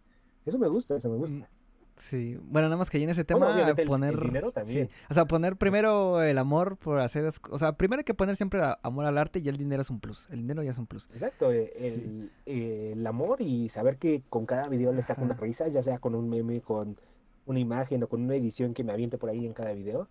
Eso 0.46 0.58
me 0.58 0.68
gusta, 0.68 0.96
eso 0.96 1.08
me 1.10 1.16
gusta. 1.16 1.38
Mm, 1.38 1.64
Sí, 1.96 2.36
bueno, 2.42 2.66
nada 2.66 2.76
más 2.76 2.90
que 2.90 2.96
ahí 2.96 3.04
en 3.04 3.10
ese 3.10 3.24
tema 3.24 3.46
poner 3.86 4.20
dinero 4.20 4.50
también. 4.50 4.90
O 5.08 5.14
sea, 5.14 5.26
poner 5.26 5.56
primero 5.56 6.22
el 6.22 6.38
amor 6.38 6.76
por 6.76 6.98
hacer, 6.98 7.30
o 7.50 7.58
sea, 7.58 7.74
primero 7.74 8.00
hay 8.00 8.04
que 8.04 8.14
poner 8.14 8.34
siempre 8.34 8.60
amor 8.82 9.04
al 9.04 9.16
arte 9.16 9.38
y 9.38 9.48
el 9.48 9.56
dinero 9.56 9.82
es 9.82 9.90
un 9.90 10.00
plus. 10.00 10.26
El 10.30 10.40
dinero 10.40 10.62
ya 10.64 10.72
es 10.72 10.78
un 10.78 10.86
plus. 10.86 11.08
Exacto, 11.12 11.52
eh, 11.52 11.72
el, 11.76 12.32
el 12.46 13.06
amor 13.06 13.40
y 13.40 13.68
saber 13.68 13.98
que 13.98 14.24
con 14.28 14.44
cada 14.44 14.68
video 14.68 14.92
le 14.92 15.02
saco 15.02 15.22
una 15.22 15.34
risa, 15.34 15.68
ya 15.68 15.82
sea 15.82 15.98
con 16.00 16.16
un 16.16 16.28
meme, 16.28 16.60
con 16.60 16.98
una 17.46 17.58
imagen 17.58 18.02
o 18.02 18.08
con 18.08 18.22
una 18.22 18.36
edición 18.36 18.74
que 18.74 18.84
me 18.84 18.92
aviente 18.92 19.18
por 19.18 19.30
ahí 19.30 19.46
en 19.46 19.52
cada 19.52 19.72
video. 19.72 20.08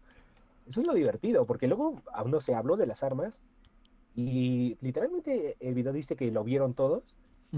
Eso 0.68 0.82
es 0.82 0.88
lo 0.88 0.94
divertido, 0.94 1.46
porque 1.46 1.68
luego 1.68 2.02
aún 2.14 2.32
no 2.32 2.40
se 2.40 2.56
habló 2.56 2.78
de 2.78 2.88
las 2.88 3.04
armas 3.04 3.44
y 4.16 4.78
literalmente 4.82 5.58
el 5.60 5.74
video 5.74 5.92
dice 5.92 6.16
que 6.16 6.32
lo 6.32 6.44
vieron 6.44 6.74
todos 6.74 7.18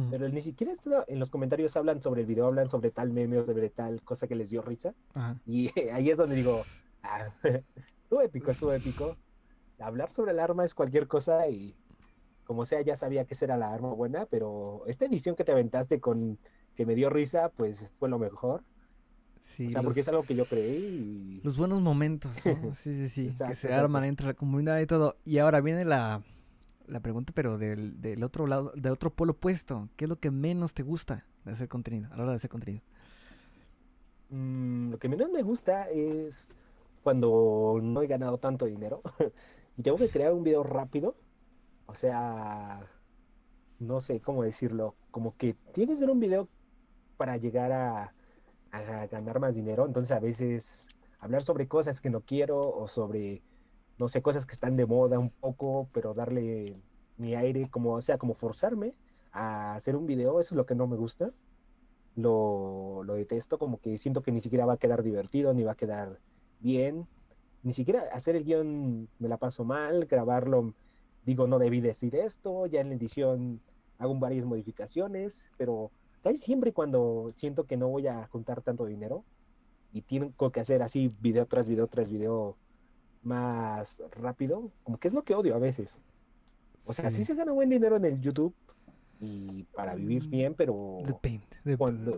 pero 0.09 0.27
ni 0.27 0.41
siquiera 0.41 0.73
en 1.07 1.19
los 1.19 1.29
comentarios 1.29 1.77
hablan 1.77 2.01
sobre 2.01 2.21
el 2.21 2.27
video, 2.27 2.47
hablan 2.47 2.67
sobre 2.67 2.91
tal 2.91 3.13
meme 3.13 3.37
o 3.37 3.45
sobre 3.45 3.69
tal 3.69 4.01
cosa 4.01 4.27
que 4.27 4.35
les 4.35 4.49
dio 4.49 4.61
risa. 4.61 4.93
Y 5.45 5.71
ahí 5.93 6.09
es 6.09 6.17
donde 6.17 6.35
digo, 6.35 6.63
ah, 7.03 7.29
estuvo 8.03 8.21
épico, 8.21 8.51
estuvo 8.51 8.73
épico. 8.73 9.15
Hablar 9.79 10.11
sobre 10.11 10.31
el 10.31 10.39
arma 10.39 10.65
es 10.65 10.75
cualquier 10.75 11.07
cosa 11.07 11.47
y 11.47 11.73
como 12.43 12.65
sea 12.65 12.81
ya 12.81 12.97
sabía 12.97 13.23
que 13.23 13.35
esa 13.35 13.45
era 13.45 13.57
la 13.57 13.73
arma 13.73 13.93
buena, 13.93 14.25
pero 14.25 14.83
esta 14.85 15.05
edición 15.05 15.35
que 15.35 15.45
te 15.45 15.53
aventaste 15.53 16.01
con 16.01 16.37
que 16.75 16.85
me 16.85 16.95
dio 16.95 17.09
risa, 17.09 17.49
pues 17.55 17.93
fue 17.97 18.09
lo 18.09 18.19
mejor. 18.19 18.63
Sí, 19.45 19.67
o 19.67 19.69
sea, 19.69 19.83
porque 19.83 19.99
es 19.99 20.09
algo 20.09 20.23
que 20.23 20.35
yo 20.35 20.45
creí. 20.45 21.39
Los 21.43 21.55
buenos 21.55 21.81
momentos, 21.81 22.35
Sí, 22.75 23.07
sí, 23.07 23.29
sí. 23.29 23.45
que 23.45 23.55
se 23.55 23.73
arman 23.73 24.03
entre 24.03 24.25
la 24.25 24.33
comunidad 24.33 24.79
y 24.79 24.87
todo. 24.87 25.17
Y 25.23 25.37
ahora 25.37 25.61
viene 25.61 25.85
la, 25.85 26.23
la 26.87 26.99
pregunta, 26.99 27.31
pero 27.33 27.57
del, 27.57 28.01
del, 28.01 28.23
otro 28.23 28.47
lado, 28.47 28.73
del 28.75 28.91
otro 28.91 29.11
polo 29.11 29.33
opuesto, 29.33 29.87
¿qué 29.95 30.05
es 30.05 30.09
lo 30.09 30.19
que 30.19 30.31
menos 30.31 30.73
te 30.73 30.81
gusta 30.81 31.25
de 31.45 31.51
hacer 31.51 31.69
contenido, 31.69 32.11
a 32.11 32.17
la 32.17 32.23
hora 32.23 32.31
de 32.31 32.37
hacer 32.37 32.49
contenido? 32.49 32.83
Mm, 34.31 34.89
lo 34.89 34.97
que 34.97 35.07
menos 35.07 35.29
me 35.31 35.43
gusta 35.43 35.89
es 35.91 36.49
cuando 37.03 37.79
no 37.81 38.01
he 38.01 38.07
ganado 38.07 38.39
tanto 38.39 38.65
dinero 38.65 39.03
y 39.77 39.83
tengo 39.83 39.97
que 39.97 40.09
crear 40.09 40.33
un 40.33 40.43
video 40.43 40.63
rápido. 40.63 41.15
O 41.85 41.93
sea, 41.93 42.83
no 43.77 44.01
sé 44.01 44.19
cómo 44.21 44.41
decirlo, 44.41 44.95
como 45.11 45.37
que 45.37 45.53
tiene 45.71 45.93
que 45.93 45.99
ser 45.99 46.09
un 46.09 46.19
video 46.19 46.49
para 47.15 47.37
llegar 47.37 47.71
a, 47.71 48.14
a 48.77 49.07
ganar 49.07 49.39
más 49.39 49.55
dinero. 49.55 49.85
Entonces 49.85 50.15
a 50.15 50.19
veces 50.19 50.87
hablar 51.19 51.43
sobre 51.43 51.67
cosas 51.67 52.01
que 52.01 52.09
no 52.09 52.21
quiero 52.21 52.75
o 52.75 52.87
sobre 52.87 53.41
no 53.97 54.07
sé, 54.07 54.21
cosas 54.21 54.45
que 54.45 54.53
están 54.53 54.75
de 54.75 54.85
moda 54.85 55.19
un 55.19 55.29
poco, 55.29 55.89
pero 55.93 56.13
darle 56.13 56.77
mi 57.17 57.35
aire, 57.35 57.69
como, 57.69 57.93
o 57.93 58.01
sea, 58.01 58.17
como 58.17 58.33
forzarme 58.33 58.93
a 59.31 59.75
hacer 59.75 59.95
un 59.95 60.05
video, 60.05 60.39
eso 60.39 60.53
es 60.53 60.57
lo 60.57 60.65
que 60.65 60.75
no 60.75 60.87
me 60.87 60.97
gusta. 60.97 61.31
Lo, 62.15 63.03
lo 63.03 63.15
detesto, 63.15 63.57
como 63.57 63.79
que 63.79 63.97
siento 63.97 64.21
que 64.21 64.31
ni 64.31 64.39
siquiera 64.39 64.65
va 64.65 64.73
a 64.73 64.77
quedar 64.77 65.03
divertido, 65.03 65.53
ni 65.53 65.63
va 65.63 65.73
a 65.73 65.75
quedar 65.75 66.19
bien. 66.59 67.07
Ni 67.63 67.71
siquiera 67.71 68.03
hacer 68.13 68.35
el 68.35 68.43
guion 68.43 69.09
me 69.19 69.27
la 69.27 69.37
paso 69.37 69.63
mal, 69.63 70.05
grabarlo, 70.05 70.73
digo, 71.25 71.47
no 71.47 71.59
debí 71.59 71.81
decir 71.81 72.15
esto, 72.15 72.67
ya 72.67 72.81
en 72.81 72.89
la 72.89 72.95
edición 72.95 73.61
hago 73.97 74.15
varias 74.15 74.45
modificaciones, 74.45 75.51
pero 75.57 75.91
casi 76.25 76.37
siempre 76.37 76.73
cuando 76.73 77.29
siento 77.35 77.65
que 77.65 77.77
no 77.77 77.87
voy 77.87 78.07
a 78.07 78.25
juntar 78.25 78.63
tanto 78.63 78.87
dinero 78.87 79.23
y 79.93 80.01
tengo 80.01 80.51
que 80.51 80.59
hacer 80.59 80.81
así 80.81 81.15
video 81.21 81.45
tras 81.45 81.67
video 81.67 81.85
tras 81.85 82.09
video 82.09 82.57
más 83.21 84.01
rápido, 84.09 84.71
como 84.83 84.97
que 84.97 85.07
es 85.07 85.13
lo 85.13 85.23
que 85.23 85.35
odio 85.35 85.53
a 85.53 85.59
veces. 85.59 85.99
O 86.87 86.93
sea, 86.93 87.11
sí, 87.11 87.23
se 87.23 87.35
gana 87.35 87.51
buen 87.51 87.69
dinero 87.69 87.95
en 87.95 88.05
el 88.05 88.21
YouTube 88.21 88.55
y 89.19 89.63
para 89.75 89.93
vivir 89.93 90.25
mm, 90.25 90.29
bien, 90.31 90.53
pero... 90.55 90.97
Depende. 91.05 91.45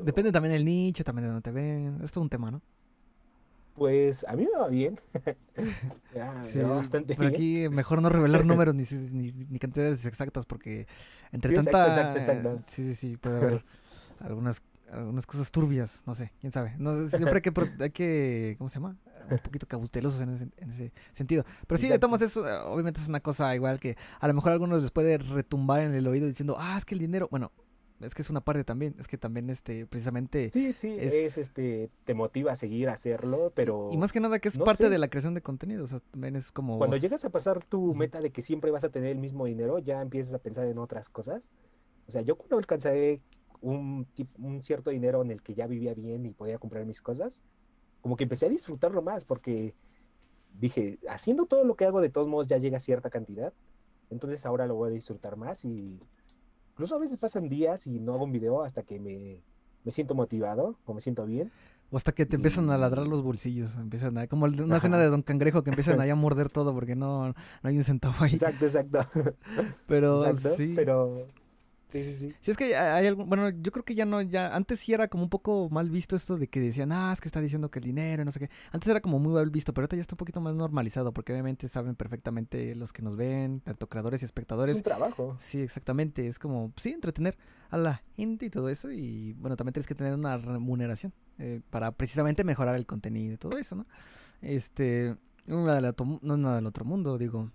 Depende 0.06 0.32
también 0.32 0.54
del 0.54 0.64
nicho, 0.64 1.04
también 1.04 1.24
de 1.24 1.28
donde 1.28 1.42
te 1.42 1.52
ven. 1.52 2.00
Es 2.02 2.12
todo 2.12 2.22
un 2.22 2.30
tema, 2.30 2.50
¿no? 2.50 2.62
Pues 3.76 4.26
a 4.28 4.38
mí 4.38 4.46
me 4.46 4.58
va 4.58 4.70
bien. 4.70 5.00
me 6.16 6.64
va 6.64 6.76
bastante 6.76 7.14
pero 7.16 7.28
aquí 7.28 7.68
mejor 7.70 8.02
no 8.02 8.10
revelar 8.10 8.46
números 8.46 8.74
ni, 8.74 8.86
ni, 9.50 9.60
cantidades 9.60 10.06
exactas 10.06 10.46
porque 10.46 10.88
entre 11.34 11.54
tanta... 11.54 12.22
Sí, 12.68 12.86
sí, 12.86 12.96
sí, 12.96 13.18
puede 13.18 13.38
haber 13.38 13.64
algunas 14.22 14.62
algunas 14.92 15.26
cosas 15.26 15.52
turbias, 15.52 16.02
no 16.06 16.16
sé, 16.16 16.32
quién 16.40 16.52
sabe. 16.52 16.76
No, 16.78 17.08
siempre 17.10 17.36
hay 17.36 17.42
que, 17.42 17.54
hay 17.80 17.90
que 17.90 18.56
¿cómo 18.58 18.70
se 18.70 18.76
llama? 18.76 18.98
Un 19.30 19.40
poquito 19.40 19.68
cautelosos 19.68 20.22
en 20.22 20.30
ese, 20.30 20.48
en 20.58 20.70
ese 20.70 20.94
sentido. 21.12 21.44
Pero 21.68 21.78
sí, 21.78 21.90
de 21.90 22.00
eso, 22.26 22.42
obviamente 22.66 23.02
es 23.02 23.10
una 23.10 23.20
cosa 23.20 23.54
igual 23.56 23.80
que 23.80 23.98
a 24.20 24.28
lo 24.28 24.34
mejor 24.34 24.52
a 24.52 24.54
algunos 24.54 24.82
les 24.82 24.92
puede 24.92 25.18
retumbar 25.18 25.82
en 25.82 25.94
el 25.94 26.08
oído 26.08 26.28
diciendo, 26.28 26.56
ah, 26.58 26.76
es 26.78 26.86
que 26.86 26.96
el 26.96 27.00
dinero, 27.00 27.28
bueno, 27.30 27.52
es 28.00 28.16
que 28.16 28.22
es 28.22 28.30
una 28.30 28.42
parte 28.42 28.64
también, 28.64 28.96
es 29.00 29.08
que 29.08 29.18
también 29.18 29.50
este 29.50 29.86
precisamente 29.86 30.50
Sí, 30.52 30.72
sí, 30.72 30.96
es, 30.98 31.38
este 31.38 31.90
te 32.06 32.14
motiva 32.14 32.52
a 32.52 32.56
seguir 32.56 32.90
a 32.90 32.94
hacerlo, 32.94 33.52
pero 33.56 33.90
y, 33.92 33.98
más 33.98 34.14
que 34.14 34.20
nada 34.20 34.40
que 34.40 34.48
es 34.48 34.58
parte 34.58 34.90
de 34.90 34.98
la 34.98 35.10
creación 35.10 35.34
de 35.34 35.42
contenido, 35.42 35.84
o 35.84 35.88
sea, 35.88 36.00
también 36.12 36.36
es 36.36 36.52
como 36.52 36.78
Cuando 36.78 36.96
llegas 36.96 37.26
a 37.26 37.30
pasar 37.30 37.66
tu 37.66 37.96
meta 37.96 38.22
de 38.22 38.32
que 38.32 38.42
siempre 38.42 38.72
vas 38.72 38.84
a 38.84 38.90
tener 38.90 39.10
el 39.10 39.18
mismo 39.18 39.46
dinero, 39.46 39.80
ya 39.80 40.02
empiezas 40.02 40.34
a 40.34 40.40
pensar 40.40 40.68
en 40.68 40.78
otras 40.78 41.10
cosas. 41.10 41.50
O 42.08 42.12
sea, 42.12 42.22
yo 42.22 42.38
cuando 42.38 42.58
alcancé 42.58 43.22
un, 43.62 44.08
un 44.40 44.62
cierto 44.62 44.90
dinero 44.90 45.22
en 45.22 45.32
el 45.32 45.42
que 45.42 45.54
ya 45.54 45.68
vivía 45.68 45.94
bien 45.94 46.26
y 46.26 46.32
podía 46.32 46.58
comprar 46.58 46.86
mis 46.86 47.02
cosas, 47.02 47.42
como 48.02 48.16
que 48.16 48.24
empecé 48.24 48.46
a 48.46 48.50
disfrutarlo 48.50 49.02
más 49.02 49.26
porque 49.26 49.76
dije, 50.60 51.00
haciendo 51.10 51.46
todo 51.46 51.64
lo 51.64 51.76
que 51.76 51.86
hago 51.86 52.02
de 52.02 52.10
todos 52.10 52.28
modos 52.28 52.48
ya 52.48 52.58
llega 52.58 52.78
a 52.78 52.82
cierta 52.82 53.10
cantidad, 53.10 53.54
entonces 54.10 54.46
ahora 54.46 54.66
lo 54.68 54.76
voy 54.76 54.90
a 54.90 54.94
disfrutar 54.94 55.36
más 55.36 55.66
y 55.66 56.00
incluso 56.72 56.96
a 56.96 57.00
veces 57.00 57.18
pasan 57.18 57.50
días 57.50 57.88
y 57.88 58.00
no 58.00 58.14
hago 58.14 58.26
un 58.26 58.32
video 58.32 58.64
hasta 58.64 58.84
que 58.84 59.00
me, 59.00 59.42
me 59.84 59.92
siento 59.92 60.16
motivado, 60.16 60.78
o 60.86 60.94
me 60.94 61.02
siento 61.02 61.26
bien. 61.26 61.52
O 61.90 61.96
hasta 61.98 62.12
que 62.12 62.26
te 62.26 62.36
empiezan 62.36 62.70
a 62.70 62.78
ladrar 62.78 63.08
los 63.08 63.24
bolsillos, 63.24 63.74
empiezan 63.76 64.18
a, 64.18 64.28
como 64.28 64.46
una 64.46 64.76
escena 64.76 64.98
de 64.98 65.08
Don 65.08 65.22
Cangrejo 65.22 65.64
que 65.64 65.70
empiezan 65.70 66.02
ahí 66.02 66.10
a 66.10 66.16
morder 66.16 66.50
todo 66.50 66.74
porque 66.74 66.96
no, 66.96 67.30
no 67.30 67.36
hay 67.64 67.78
un 67.78 67.86
centavo 67.86 68.16
ahí. 68.20 68.34
Exacto, 68.34 68.66
exacto. 68.66 69.00
Pero 69.88 70.34
sí. 70.36 70.74
Pero 70.76 71.28
Sí, 71.90 72.04
sí, 72.04 72.16
sí. 72.16 72.36
Sí, 72.42 72.52
es 72.52 72.58
que 72.58 72.76
hay 72.76 73.08
algo, 73.08 73.26
bueno, 73.26 73.50
yo 73.50 73.72
creo 73.72 73.86
que 73.86 73.96
ya 73.96 74.06
no, 74.06 74.22
ya, 74.22 74.54
antes 74.54 74.82
sí 74.82 74.94
era 74.94 75.08
como 75.08 75.24
un 75.24 75.30
poco 75.30 75.70
mal 75.70 75.90
visto 75.90 76.18
esto 76.18 76.38
de 76.38 76.48
que 76.48 76.60
decían, 76.60 76.92
ah, 76.92 77.12
es 77.14 77.22
que 77.22 77.30
está 77.30 77.40
diciendo 77.40 77.72
que 77.72 77.80
el 77.80 77.86
dinero, 77.86 78.26
no 78.26 78.32
sé 78.32 78.40
qué. 78.40 78.50
Antes 78.72 78.90
era 78.90 79.00
como 79.00 79.20
muy 79.20 79.34
mal 79.34 79.50
visto, 79.50 79.74
pero 79.74 79.84
ahorita 79.84 79.96
ya 79.96 80.02
está 80.02 80.16
un 80.16 80.18
poquito 80.18 80.42
más 80.42 80.54
normalizado, 80.54 81.14
porque 81.14 81.32
obviamente 81.32 81.68
saben 81.70 81.96
perfectamente 81.96 82.76
los 82.76 82.92
que 82.92 83.02
nos 83.02 83.16
ven, 83.16 83.62
tanto 83.62 83.88
creadores 83.88 84.22
y 84.22 84.26
espectadores. 84.26 84.74
Es 84.76 84.80
un 84.80 84.84
trabajo. 84.84 85.38
Sí, 85.40 85.62
exactamente, 85.62 86.28
es 86.28 86.40
como, 86.40 86.74
sí, 86.76 86.90
entretener 86.90 87.38
a 87.70 87.78
la 87.78 88.02
gente 88.16 88.46
y 88.46 88.50
todo 88.50 88.68
eso, 88.68 88.92
y 88.92 89.34
bueno, 89.34 89.56
también 89.56 89.74
tienes 89.74 89.88
que 89.88 89.96
tener 89.96 90.14
una 90.14 90.38
remuneración 90.38 91.14
eh, 91.40 91.62
para 91.70 91.92
precisamente 91.92 92.44
mejorar 92.44 92.76
el 92.76 92.86
contenido 92.86 93.34
y 93.34 93.38
todo 93.38 93.58
eso, 93.58 93.76
¿no? 93.76 93.86
Este, 94.42 95.16
no 95.46 95.60
es 95.62 96.22
nada 96.22 96.56
del 96.58 96.66
otro 96.66 96.84
mundo, 96.84 97.18
digo. 97.18 97.50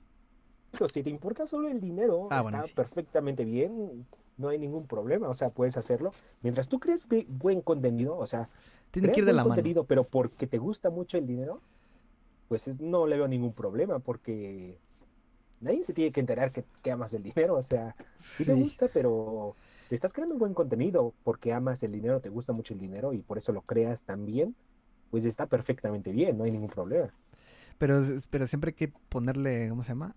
Si 0.90 1.02
te 1.02 1.10
importa 1.10 1.46
solo 1.46 1.68
el 1.68 1.80
dinero, 1.80 2.28
ah, 2.30 2.40
está 2.40 2.62
perfectamente 2.74 3.44
bien 3.44 4.06
no 4.36 4.48
hay 4.48 4.58
ningún 4.58 4.86
problema, 4.86 5.28
o 5.28 5.34
sea, 5.34 5.50
puedes 5.50 5.76
hacerlo. 5.76 6.12
Mientras 6.42 6.68
tú 6.68 6.80
crees 6.80 7.06
buen 7.28 7.60
contenido, 7.60 8.16
o 8.16 8.26
sea, 8.26 8.48
tiene 8.90 9.10
que 9.10 9.20
ir 9.20 9.26
de 9.26 9.32
la 9.32 9.42
contenido, 9.42 9.84
pero 9.84 10.04
porque 10.04 10.46
te 10.46 10.58
gusta 10.58 10.90
mucho 10.90 11.18
el 11.18 11.26
dinero, 11.26 11.60
pues 12.48 12.80
no 12.80 13.06
le 13.06 13.16
veo 13.16 13.28
ningún 13.28 13.52
problema, 13.52 13.98
porque 13.98 14.78
nadie 15.60 15.82
se 15.82 15.94
tiene 15.94 16.12
que 16.12 16.20
enterar 16.20 16.52
que, 16.52 16.90
amas 16.90 17.14
el 17.14 17.22
dinero, 17.22 17.54
o 17.54 17.62
sea, 17.62 17.96
sí. 18.18 18.44
te 18.44 18.54
gusta, 18.54 18.88
pero 18.92 19.56
te 19.88 19.94
estás 19.94 20.12
creando 20.12 20.34
un 20.34 20.38
buen 20.38 20.54
contenido 20.54 21.14
porque 21.24 21.52
amas 21.52 21.82
el 21.82 21.92
dinero, 21.92 22.20
te 22.20 22.28
gusta 22.28 22.52
mucho 22.52 22.74
el 22.74 22.80
dinero 22.80 23.12
y 23.12 23.18
por 23.22 23.38
eso 23.38 23.52
lo 23.52 23.62
creas 23.62 24.02
también, 24.02 24.54
pues 25.10 25.24
está 25.24 25.46
perfectamente 25.46 26.12
bien, 26.12 26.36
no 26.36 26.44
hay 26.44 26.50
ningún 26.50 26.68
problema. 26.68 27.12
Pero, 27.78 28.02
pero 28.30 28.46
siempre 28.46 28.70
hay 28.70 28.74
que 28.74 28.92
ponerle, 29.08 29.68
¿cómo 29.68 29.82
se 29.82 29.90
llama? 29.90 30.14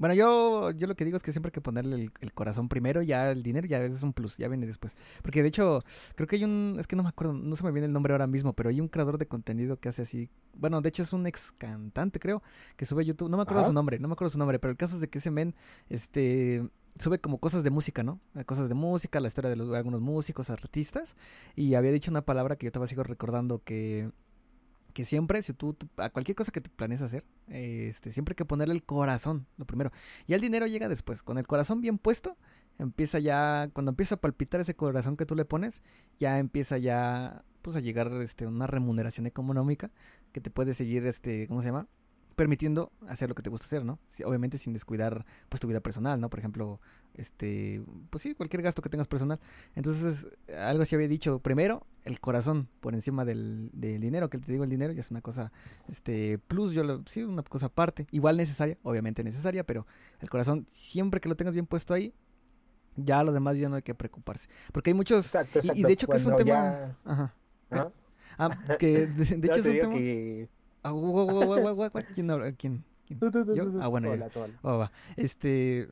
Bueno, 0.00 0.14
yo, 0.14 0.70
yo 0.70 0.86
lo 0.86 0.94
que 0.94 1.04
digo 1.04 1.18
es 1.18 1.22
que 1.22 1.30
siempre 1.30 1.50
hay 1.50 1.52
que 1.52 1.60
ponerle 1.60 2.10
el, 2.20 2.32
corazón 2.32 2.70
primero, 2.70 3.02
ya 3.02 3.30
el 3.30 3.42
dinero 3.42 3.66
ya 3.66 3.84
es 3.84 4.02
un 4.02 4.14
plus, 4.14 4.38
ya 4.38 4.48
viene 4.48 4.66
después. 4.66 4.96
Porque 5.20 5.42
de 5.42 5.48
hecho, 5.48 5.84
creo 6.14 6.26
que 6.26 6.36
hay 6.36 6.44
un, 6.44 6.78
es 6.80 6.86
que 6.86 6.96
no 6.96 7.02
me 7.02 7.10
acuerdo, 7.10 7.34
no 7.34 7.54
se 7.54 7.62
me 7.64 7.70
viene 7.70 7.84
el 7.84 7.92
nombre 7.92 8.14
ahora 8.14 8.26
mismo, 8.26 8.54
pero 8.54 8.70
hay 8.70 8.80
un 8.80 8.88
creador 8.88 9.18
de 9.18 9.26
contenido 9.26 9.76
que 9.76 9.90
hace 9.90 10.00
así, 10.00 10.30
bueno, 10.56 10.80
de 10.80 10.88
hecho 10.88 11.02
es 11.02 11.12
un 11.12 11.26
ex 11.26 11.52
cantante 11.52 12.18
creo, 12.18 12.42
que 12.78 12.86
sube 12.86 13.02
a 13.02 13.04
YouTube, 13.04 13.28
no 13.28 13.36
me 13.36 13.42
acuerdo 13.42 13.66
su 13.66 13.74
nombre, 13.74 13.98
no 13.98 14.08
me 14.08 14.14
acuerdo 14.14 14.30
su 14.30 14.38
nombre, 14.38 14.58
pero 14.58 14.70
el 14.70 14.78
caso 14.78 14.94
es 14.94 15.02
de 15.02 15.10
que 15.10 15.18
ese 15.18 15.30
men, 15.30 15.54
este, 15.90 16.66
sube 16.98 17.18
como 17.18 17.36
cosas 17.36 17.62
de 17.62 17.68
música, 17.68 18.02
¿no? 18.02 18.20
Cosas 18.46 18.70
de 18.70 18.74
música, 18.74 19.20
la 19.20 19.28
historia 19.28 19.50
de, 19.50 19.56
los, 19.56 19.68
de 19.68 19.76
algunos 19.76 20.00
músicos, 20.00 20.48
artistas, 20.48 21.14
y 21.56 21.74
había 21.74 21.92
dicho 21.92 22.10
una 22.10 22.22
palabra 22.22 22.56
que 22.56 22.64
yo 22.64 22.68
estaba 22.68 22.86
sigo 22.86 23.02
recordando 23.02 23.62
que 23.62 24.10
que 24.90 25.04
siempre, 25.04 25.42
si 25.42 25.52
tú, 25.52 25.76
a 25.96 26.10
cualquier 26.10 26.36
cosa 26.36 26.52
que 26.52 26.60
te 26.60 26.70
planees 26.70 27.02
hacer, 27.02 27.24
este, 27.48 28.10
siempre 28.12 28.32
hay 28.32 28.36
que 28.36 28.44
ponerle 28.44 28.74
el 28.74 28.82
corazón, 28.82 29.46
lo 29.56 29.66
primero. 29.66 29.92
Y 30.26 30.34
el 30.34 30.40
dinero 30.40 30.66
llega 30.66 30.88
después. 30.88 31.22
Con 31.22 31.38
el 31.38 31.46
corazón 31.46 31.80
bien 31.80 31.98
puesto, 31.98 32.36
empieza 32.78 33.18
ya, 33.18 33.70
cuando 33.72 33.90
empieza 33.90 34.16
a 34.16 34.20
palpitar 34.20 34.60
ese 34.60 34.74
corazón 34.74 35.16
que 35.16 35.26
tú 35.26 35.34
le 35.34 35.44
pones, 35.44 35.82
ya 36.18 36.38
empieza 36.38 36.78
ya, 36.78 37.44
pues 37.62 37.76
a 37.76 37.80
llegar, 37.80 38.12
este, 38.22 38.46
una 38.46 38.66
remuneración 38.66 39.26
económica 39.26 39.90
que 40.32 40.40
te 40.40 40.50
puede 40.50 40.74
seguir, 40.74 41.06
este, 41.06 41.46
¿cómo 41.48 41.62
se 41.62 41.68
llama? 41.68 41.88
Permitiendo 42.36 42.92
hacer 43.08 43.28
lo 43.28 43.34
que 43.34 43.42
te 43.42 43.50
gusta 43.50 43.66
hacer, 43.66 43.84
¿no? 43.84 43.98
obviamente 44.24 44.58
sin 44.58 44.72
descuidar 44.72 45.24
pues 45.48 45.60
tu 45.60 45.68
vida 45.68 45.80
personal, 45.80 46.20
¿no? 46.20 46.30
Por 46.30 46.38
ejemplo, 46.38 46.80
este, 47.14 47.82
pues 48.10 48.22
sí, 48.22 48.34
cualquier 48.34 48.62
gasto 48.62 48.82
que 48.82 48.88
tengas 48.88 49.06
personal. 49.06 49.40
Entonces, 49.74 50.26
algo 50.56 50.82
así 50.82 50.94
había 50.94 51.08
dicho, 51.08 51.38
primero 51.40 51.86
el 52.04 52.20
corazón 52.20 52.68
por 52.80 52.94
encima 52.94 53.24
del, 53.24 53.70
del, 53.72 54.00
dinero, 54.00 54.30
que 54.30 54.38
te 54.38 54.50
digo 54.50 54.64
el 54.64 54.70
dinero 54.70 54.92
ya 54.92 55.00
es 55.00 55.10
una 55.10 55.20
cosa, 55.20 55.52
este, 55.88 56.38
plus, 56.38 56.72
yo 56.72 56.82
lo, 56.82 57.02
sí, 57.06 57.22
una 57.22 57.42
cosa 57.42 57.66
aparte, 57.66 58.06
igual 58.10 58.36
necesaria, 58.36 58.78
obviamente 58.82 59.22
necesaria, 59.22 59.64
pero 59.64 59.86
el 60.20 60.30
corazón 60.30 60.66
siempre 60.70 61.20
que 61.20 61.28
lo 61.28 61.36
tengas 61.36 61.54
bien 61.54 61.66
puesto 61.66 61.92
ahí, 61.94 62.14
ya 62.96 63.22
lo 63.22 63.32
demás 63.32 63.56
ya 63.56 63.68
no 63.68 63.76
hay 63.76 63.82
que 63.82 63.94
preocuparse. 63.94 64.48
Porque 64.72 64.90
hay 64.90 64.94
muchos... 64.94 65.26
Exacto, 65.26 65.58
exacto. 65.58 65.80
Y, 65.80 65.84
de 65.84 65.92
hecho 65.92 66.06
que 66.06 66.16
es 66.16 66.24
un 66.24 66.36
tema... 66.36 66.96
Ajá. 67.04 67.34
Ah, 68.38 68.76
que 68.78 69.06
de, 69.06 69.22
hecho 69.46 69.60
es 69.60 69.66
un 69.66 69.78
tema... 69.78 70.50
¿Quién 72.14 72.30
habla? 72.30 72.52
¿Quién? 72.52 72.84
Ah, 73.80 73.88
bueno, 73.88 74.10
oh, 74.62 74.88
Este. 75.16 75.88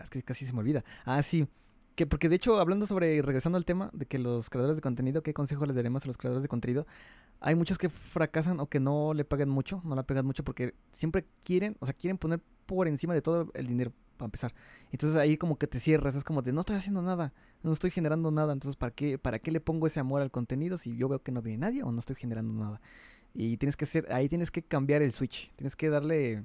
Es 0.00 0.10
que 0.10 0.22
casi 0.22 0.44
se 0.44 0.52
me 0.52 0.60
olvida. 0.60 0.84
Ah, 1.04 1.22
sí. 1.22 1.48
Que 1.96 2.06
porque 2.06 2.28
de 2.28 2.36
hecho, 2.36 2.60
hablando 2.60 2.86
sobre, 2.86 3.20
regresando 3.22 3.58
al 3.58 3.64
tema 3.64 3.90
de 3.92 4.06
que 4.06 4.20
los 4.20 4.50
creadores 4.50 4.76
de 4.76 4.82
contenido, 4.82 5.24
¿qué 5.24 5.34
consejo 5.34 5.66
les 5.66 5.74
daremos 5.74 6.04
a 6.04 6.06
los 6.06 6.16
creadores 6.16 6.42
de 6.42 6.48
contenido? 6.48 6.86
Hay 7.40 7.56
muchos 7.56 7.76
que 7.76 7.88
fracasan 7.88 8.60
o 8.60 8.68
que 8.68 8.78
no 8.78 9.14
le 9.14 9.24
pagan 9.24 9.48
mucho, 9.48 9.82
no 9.84 9.96
la 9.96 10.04
pegan 10.04 10.24
mucho 10.24 10.44
porque 10.44 10.74
siempre 10.92 11.26
quieren, 11.44 11.76
o 11.80 11.86
sea, 11.86 11.94
quieren 11.94 12.16
poner 12.16 12.40
por 12.66 12.86
encima 12.86 13.14
de 13.14 13.22
todo 13.22 13.50
el 13.54 13.66
dinero 13.66 13.92
para 14.16 14.26
empezar. 14.26 14.54
Entonces 14.92 15.18
ahí 15.18 15.36
como 15.36 15.56
que 15.56 15.66
te 15.66 15.80
cierras, 15.80 16.14
es 16.14 16.22
como 16.22 16.42
de 16.42 16.52
no 16.52 16.60
estoy 16.60 16.76
haciendo 16.76 17.02
nada, 17.02 17.32
no 17.64 17.72
estoy 17.72 17.90
generando 17.90 18.30
nada, 18.30 18.52
entonces 18.52 18.76
¿para 18.76 18.92
qué, 18.92 19.18
para 19.18 19.38
qué 19.38 19.50
le 19.50 19.60
pongo 19.60 19.86
ese 19.86 19.98
amor 19.98 20.22
al 20.22 20.30
contenido 20.30 20.78
si 20.78 20.96
yo 20.96 21.08
veo 21.08 21.22
que 21.22 21.32
no 21.32 21.42
viene 21.42 21.58
nadie 21.58 21.82
o 21.82 21.90
no 21.90 21.98
estoy 21.98 22.16
generando 22.16 22.52
nada? 22.52 22.80
Y 23.34 23.56
tienes 23.56 23.76
que 23.76 23.86
ser, 23.86 24.10
ahí 24.12 24.28
tienes 24.28 24.50
que 24.50 24.62
cambiar 24.62 25.02
el 25.02 25.12
switch, 25.12 25.52
tienes 25.56 25.76
que 25.76 25.90
darle 25.90 26.44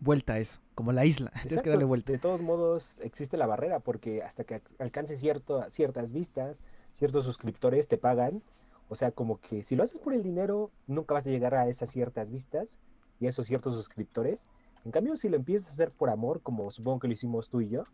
vuelta 0.00 0.34
a 0.34 0.38
eso, 0.38 0.60
como 0.74 0.92
la 0.92 1.04
isla, 1.04 1.30
tienes 1.42 1.62
que 1.62 1.70
darle 1.70 1.84
vuelta. 1.84 2.12
De 2.12 2.18
todos 2.18 2.40
modos 2.40 2.98
existe 3.00 3.36
la 3.36 3.46
barrera 3.46 3.80
porque 3.80 4.22
hasta 4.22 4.44
que 4.44 4.62
alcances 4.78 5.20
cierto, 5.20 5.62
ciertas 5.70 6.12
vistas, 6.12 6.62
ciertos 6.94 7.24
suscriptores 7.24 7.88
te 7.88 7.98
pagan, 7.98 8.42
o 8.88 8.96
sea, 8.96 9.12
como 9.12 9.40
que 9.40 9.62
si 9.62 9.76
lo 9.76 9.84
haces 9.84 9.98
por 9.98 10.14
el 10.14 10.22
dinero, 10.22 10.70
nunca 10.86 11.14
vas 11.14 11.26
a 11.26 11.30
llegar 11.30 11.54
a 11.54 11.68
esas 11.68 11.90
ciertas 11.90 12.30
vistas 12.30 12.78
y 13.20 13.26
a 13.26 13.28
esos 13.28 13.46
ciertos 13.46 13.74
suscriptores. 13.74 14.46
En 14.84 14.90
cambio, 14.90 15.16
si 15.16 15.28
lo 15.28 15.36
empiezas 15.36 15.68
a 15.68 15.72
hacer 15.74 15.90
por 15.92 16.10
amor, 16.10 16.40
como 16.40 16.70
supongo 16.70 17.00
que 17.00 17.06
lo 17.06 17.12
hicimos 17.12 17.50
tú 17.50 17.60
y 17.60 17.68
yo, 17.68 17.84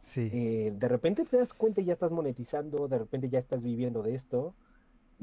sí. 0.00 0.28
Eh, 0.32 0.74
de 0.76 0.88
repente 0.88 1.24
te 1.24 1.38
das 1.38 1.54
cuenta 1.54 1.80
y 1.80 1.84
ya 1.84 1.92
estás 1.92 2.12
monetizando, 2.12 2.88
de 2.88 2.98
repente 2.98 3.28
ya 3.28 3.38
estás 3.38 3.62
viviendo 3.62 4.02
de 4.02 4.14
esto 4.14 4.54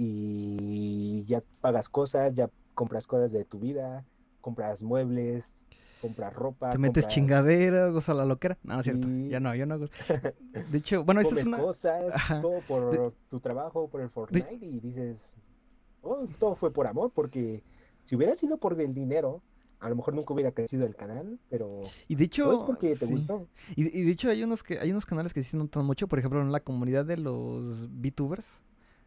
y 0.01 1.25
ya 1.25 1.43
pagas 1.59 1.89
cosas, 1.89 2.33
ya 2.33 2.49
compras 2.73 3.05
cosas 3.05 3.33
de 3.33 3.43
tu 3.43 3.59
vida, 3.59 4.05
compras 4.39 4.81
muebles, 4.81 5.67
compras 6.01 6.33
ropa. 6.33 6.71
Te 6.71 6.77
metes 6.77 7.05
chingaderas, 7.07 7.91
goza 7.91 8.13
la 8.13 8.23
loquera. 8.23 8.57
No, 8.63 8.75
no 8.75 8.79
es 8.79 8.85
cierto. 8.85 9.09
Ya 9.27 9.41
no, 9.41 9.53
yo 9.55 9.65
no. 9.65 9.77
De 10.71 10.77
hecho, 10.77 11.03
bueno, 11.03 11.19
esto 11.19 11.37
es 11.37 11.45
una... 11.45 11.57
cosas, 11.57 12.13
todo 12.41 12.61
por 12.65 13.13
tu 13.29 13.41
trabajo, 13.41 13.89
por 13.89 13.99
el 13.99 14.09
Fortnite 14.09 14.57
y 14.61 14.79
dices, 14.79 15.37
oh, 16.01 16.25
todo 16.39 16.55
fue 16.55 16.71
por 16.71 16.87
amor, 16.87 17.11
porque 17.13 17.61
si 18.05 18.15
hubiera 18.15 18.33
sido 18.35 18.55
por 18.55 18.79
el 18.79 18.93
dinero, 18.93 19.41
a 19.81 19.89
lo 19.89 19.97
mejor 19.97 20.13
nunca 20.13 20.33
hubiera 20.33 20.53
crecido 20.53 20.85
el 20.85 20.95
canal, 20.95 21.37
pero 21.49 21.81
y 22.07 22.15
de 22.15 22.23
hecho 22.23 22.53
es 22.53 22.59
porque 22.59 22.95
te 22.95 23.05
gustó. 23.05 23.49
Y, 23.75 23.99
y, 23.99 24.03
de 24.05 24.11
hecho 24.11 24.29
hay 24.29 24.43
unos 24.43 24.63
que 24.63 24.79
hay 24.79 24.91
unos 24.91 25.05
canales 25.05 25.33
que 25.33 25.43
sí 25.43 25.57
notan 25.57 25.85
mucho, 25.85 26.07
por 26.07 26.19
ejemplo, 26.19 26.41
en 26.41 26.53
la 26.53 26.61
comunidad 26.61 27.05
de 27.05 27.17
los 27.17 27.89
VTubers, 27.91 28.61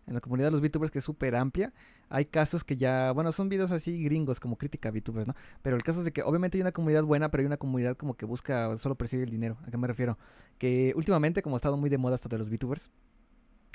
en 0.07 0.15
la 0.15 0.21
comunidad 0.21 0.49
de 0.49 0.53
los 0.53 0.61
VTubers 0.61 0.91
que 0.91 0.99
es 0.99 1.05
súper 1.05 1.35
amplia. 1.35 1.73
Hay 2.09 2.27
casos 2.27 2.65
que 2.65 2.77
ya, 2.77 3.13
bueno, 3.13 3.33
son 3.33 3.49
videos 3.49 3.71
así 3.71 4.03
gringos 4.03 4.41
como 4.41 4.57
crítica 4.57 4.89
a 4.89 4.93
VTubers, 4.93 5.27
¿no? 5.27 5.35
Pero 5.63 5.77
el 5.77 5.83
caso 5.83 6.01
es 6.01 6.05
de 6.05 6.13
que 6.13 6.23
obviamente 6.23 6.59
hay 6.59 6.63
una 6.63 6.73
comunidad 6.73 7.05
buena, 7.05 7.31
pero 7.31 7.43
hay 7.43 7.47
una 7.47 7.57
comunidad 7.57 7.97
como 7.97 8.15
que 8.15 8.27
busca 8.27 8.77
solo 8.79 8.95
perseguir 8.97 9.25
el 9.25 9.31
dinero. 9.31 9.57
¿A 9.67 9.71
qué 9.71 9.79
me 9.79 9.87
refiero? 9.87 10.19
Que 10.59 10.93
últimamente, 10.97 11.43
como 11.43 11.57
ha 11.57 11.59
estado 11.59 11.77
muy 11.77 11.91
de 11.91 11.99
moda 11.99 12.17
esto 12.17 12.29
de 12.29 12.39
los 12.39 12.51
VTubers, 12.51 12.91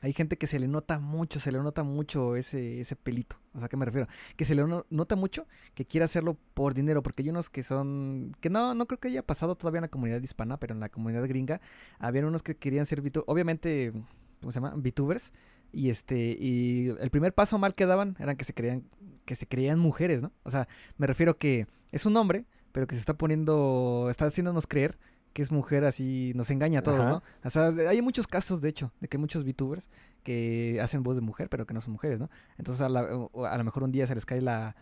hay 0.04 0.14
gente 0.14 0.38
que 0.38 0.46
se 0.46 0.60
le 0.60 0.68
nota 0.68 1.00
mucho, 1.00 1.40
se 1.40 1.52
le 1.52 1.58
nota 1.58 1.82
mucho 1.82 2.36
ese, 2.36 2.80
ese 2.80 2.96
pelito. 2.96 3.38
O 3.54 3.58
sea, 3.58 3.66
¿a 3.66 3.70
qué 3.70 3.78
me 3.78 3.86
refiero? 3.86 4.08
Que 4.36 4.46
se 4.46 4.54
le 4.54 4.64
nota 4.90 5.16
mucho 5.16 5.48
que 5.74 5.86
quiere 5.86 6.06
hacerlo 6.06 6.38
por 6.54 6.76
dinero, 6.76 7.02
porque 7.02 7.24
hay 7.24 7.30
unos 7.30 7.50
que 7.50 7.64
son, 7.64 8.36
que 8.40 8.52
no, 8.52 8.76
no 8.76 8.86
creo 8.86 9.00
que 9.00 9.08
haya 9.08 9.24
pasado 9.24 9.56
todavía 9.56 9.80
en 9.80 9.84
la 9.84 9.88
comunidad 9.88 10.22
hispana, 10.22 10.58
pero 10.58 10.76
en 10.76 10.82
la 10.82 10.90
comunidad 10.90 11.28
gringa, 11.28 11.62
había 11.98 12.26
unos 12.28 12.44
que 12.44 12.56
querían 12.56 12.86
ser 12.86 13.02
VTubers, 13.02 13.28
obviamente, 13.28 13.92
¿cómo 14.40 14.52
se 14.52 14.60
llama? 14.60 14.76
VTubers 14.76 15.32
y 15.72 15.90
este, 15.90 16.38
y 16.40 16.90
el 17.00 17.10
primer 17.10 17.34
paso 17.34 17.58
mal 17.58 17.76
que 17.76 17.86
daban 17.86 18.16
eran 18.20 18.38
que 18.38 18.46
se 18.46 18.54
creían, 18.54 18.84
que 19.26 19.36
se 19.36 19.48
creían 19.48 19.80
mujeres, 19.80 20.22
¿no? 20.22 20.32
O 20.44 20.52
sea, 20.52 20.68
me 20.98 21.08
refiero 21.08 21.38
que 21.38 21.68
es 21.92 22.06
un 22.06 22.16
hombre, 22.18 22.46
pero 22.72 22.88
que 22.88 22.96
se 22.96 23.00
está 23.00 23.16
poniendo, 23.16 24.08
está 24.10 24.26
haciéndonos 24.26 24.68
creer 24.68 24.98
que 25.38 25.44
es 25.44 25.52
mujer 25.52 25.86
así, 25.86 26.32
nos 26.34 26.50
engaña 26.50 26.80
a 26.80 26.82
todos, 26.82 26.98
¿no? 26.98 27.22
O 27.44 27.50
sea, 27.52 27.68
hay 27.68 28.02
muchos 28.02 28.26
casos, 28.26 28.60
de 28.60 28.70
hecho, 28.70 28.92
de 29.00 29.08
que 29.08 29.18
hay 29.18 29.22
muchos 29.22 29.44
VTubers 29.46 29.88
que 30.24 30.80
hacen 30.82 31.04
voz 31.04 31.16
de 31.16 31.22
mujer, 31.22 31.48
pero 31.48 31.68
que 31.68 31.76
no 31.76 31.80
son 31.80 31.94
mujeres, 31.94 32.20
¿no? 32.20 32.28
Entonces 32.58 32.82
a, 32.82 32.90
lo 32.90 33.64
mejor 33.64 33.84
un 33.84 33.92
día 33.92 34.08
se 34.08 34.16
les 34.16 34.26
cae 34.26 34.42
la... 34.42 34.76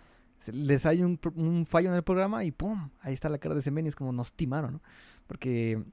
les 0.54 0.86
hay 0.86 1.04
un, 1.04 1.20
un, 1.36 1.66
fallo 1.66 1.90
en 1.90 1.96
el 1.96 2.04
programa 2.04 2.46
y 2.46 2.52
¡pum! 2.52 2.90
Ahí 3.02 3.14
está 3.14 3.28
la 3.28 3.38
cara 3.38 3.54
de 3.54 3.60
ese 3.60 3.70
men 3.70 3.86
y 3.86 3.90
es 3.90 3.98
como 3.98 4.14
nos 4.14 4.32
timaron, 4.32 4.76
¿no? 4.76 4.82
Porque 5.28 5.84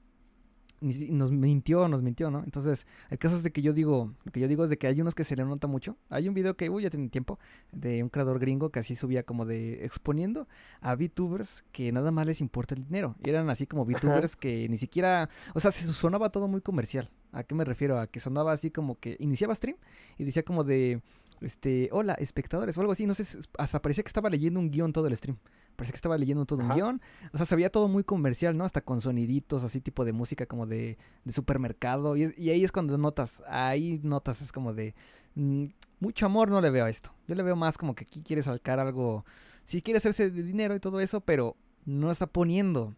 nos 0.83 1.31
mintió, 1.31 1.89
nos 1.89 2.03
mintió, 2.03 2.31
¿no? 2.31 2.43
Entonces, 2.45 2.87
el 3.11 3.19
caso 3.19 3.37
es 3.37 3.43
de 3.43 3.53
que 3.53 3.63
yo 3.63 3.73
digo, 3.73 4.13
lo 4.25 4.33
que 4.33 4.41
yo 4.41 4.49
digo 4.49 4.65
es 4.65 4.71
de 4.71 4.79
que 4.79 4.87
hay 4.87 5.01
unos 5.01 5.15
que 5.15 5.25
se 5.25 5.37
le 5.37 5.45
nota 5.45 5.67
mucho. 5.67 5.97
Hay 6.11 6.29
un 6.29 6.35
video 6.35 6.57
que, 6.57 6.69
uy, 6.69 6.83
ya 6.83 6.91
tiene 6.91 7.09
tiempo, 7.09 7.39
de 7.71 8.03
un 8.03 8.09
creador 8.09 8.39
gringo 8.39 8.71
que 8.71 8.81
así 8.81 8.97
subía 8.97 9.23
como 9.23 9.47
de 9.47 9.85
exponiendo 9.85 10.49
a 10.81 10.95
VTubers 10.95 11.65
que 11.73 11.93
nada 11.93 12.11
más 12.11 12.27
les 12.27 12.41
importa 12.41 12.75
el 12.75 12.85
dinero. 12.85 13.15
Y 13.25 13.31
eran 13.31 13.49
así 13.51 13.67
como 13.67 13.85
VTubers 13.85 14.37
que 14.37 14.69
ni 14.69 14.79
siquiera, 14.79 15.29
o 15.55 15.61
sea, 15.61 15.71
se 15.71 15.91
sonaba 15.93 16.31
todo 16.31 16.49
muy 16.49 16.61
comercial. 16.61 17.11
¿A 17.33 17.45
qué 17.45 17.55
me 17.55 17.65
refiero? 17.65 17.99
A 17.99 18.07
que 18.09 18.21
sonaba 18.21 18.53
así 18.53 18.71
como 18.71 18.99
que 18.99 19.17
iniciaba 19.19 19.55
stream 19.55 19.77
y 20.19 20.25
decía 20.25 20.43
como 20.43 20.65
de, 20.65 21.01
este, 21.41 21.89
hola, 21.93 22.15
espectadores 22.15 22.77
o 22.77 22.81
algo 22.81 22.93
así. 22.93 23.07
No 23.07 23.15
sé, 23.15 23.25
hasta 23.59 23.81
parecía 23.81 24.05
que 24.05 24.09
estaba 24.09 24.29
leyendo 24.31 24.61
un 24.61 24.71
guion 24.71 24.93
todo 24.93 25.07
el 25.07 25.17
stream. 25.17 25.39
Parecía 25.77 25.93
que 25.93 25.97
estaba 25.97 26.19
leyendo 26.19 26.45
todo 26.45 26.63
un 26.63 26.69
guion. 26.69 27.01
O 27.33 27.37
sea, 27.37 27.47
se 27.47 27.57
veía 27.57 27.71
todo 27.71 27.89
muy 27.89 28.05
comercial, 28.05 28.57
¿no? 28.57 28.65
Hasta 28.65 28.81
con 28.81 29.01
soniditos, 29.01 29.65
así 29.65 29.81
tipo 29.81 30.05
de 30.05 30.13
música 30.13 30.47
como 30.47 30.67
de, 30.67 30.99
de 31.25 31.33
supermercado. 31.33 32.17
Y, 32.17 32.33
y, 32.37 32.51
ahí 32.51 32.65
es 32.65 32.73
cuando 32.73 32.97
notas, 32.99 33.43
ahí 33.49 34.01
notas, 34.03 34.43
es 34.43 34.53
como 34.53 34.73
de, 34.75 34.95
mm, 35.35 35.67
mucho 36.01 36.27
amor 36.27 36.51
no 36.51 36.61
le 36.61 36.71
veo 36.71 36.85
a 36.85 36.91
esto. 36.91 37.13
Yo 37.29 37.35
le 37.35 37.43
veo 37.43 37.57
más 37.57 37.79
como 37.79 37.95
que 37.95 38.05
aquí 38.05 38.23
quiere 38.23 38.43
sacar 38.43 38.79
algo, 38.81 39.25
sí 39.65 39.83
quiere 39.83 39.99
hacerse 39.99 40.31
de 40.31 40.43
dinero 40.43 40.75
y 40.75 40.81
todo 40.81 41.01
eso, 41.01 41.21
pero 41.21 41.57
no 41.85 42.11
está 42.11 42.27
poniendo 42.27 42.95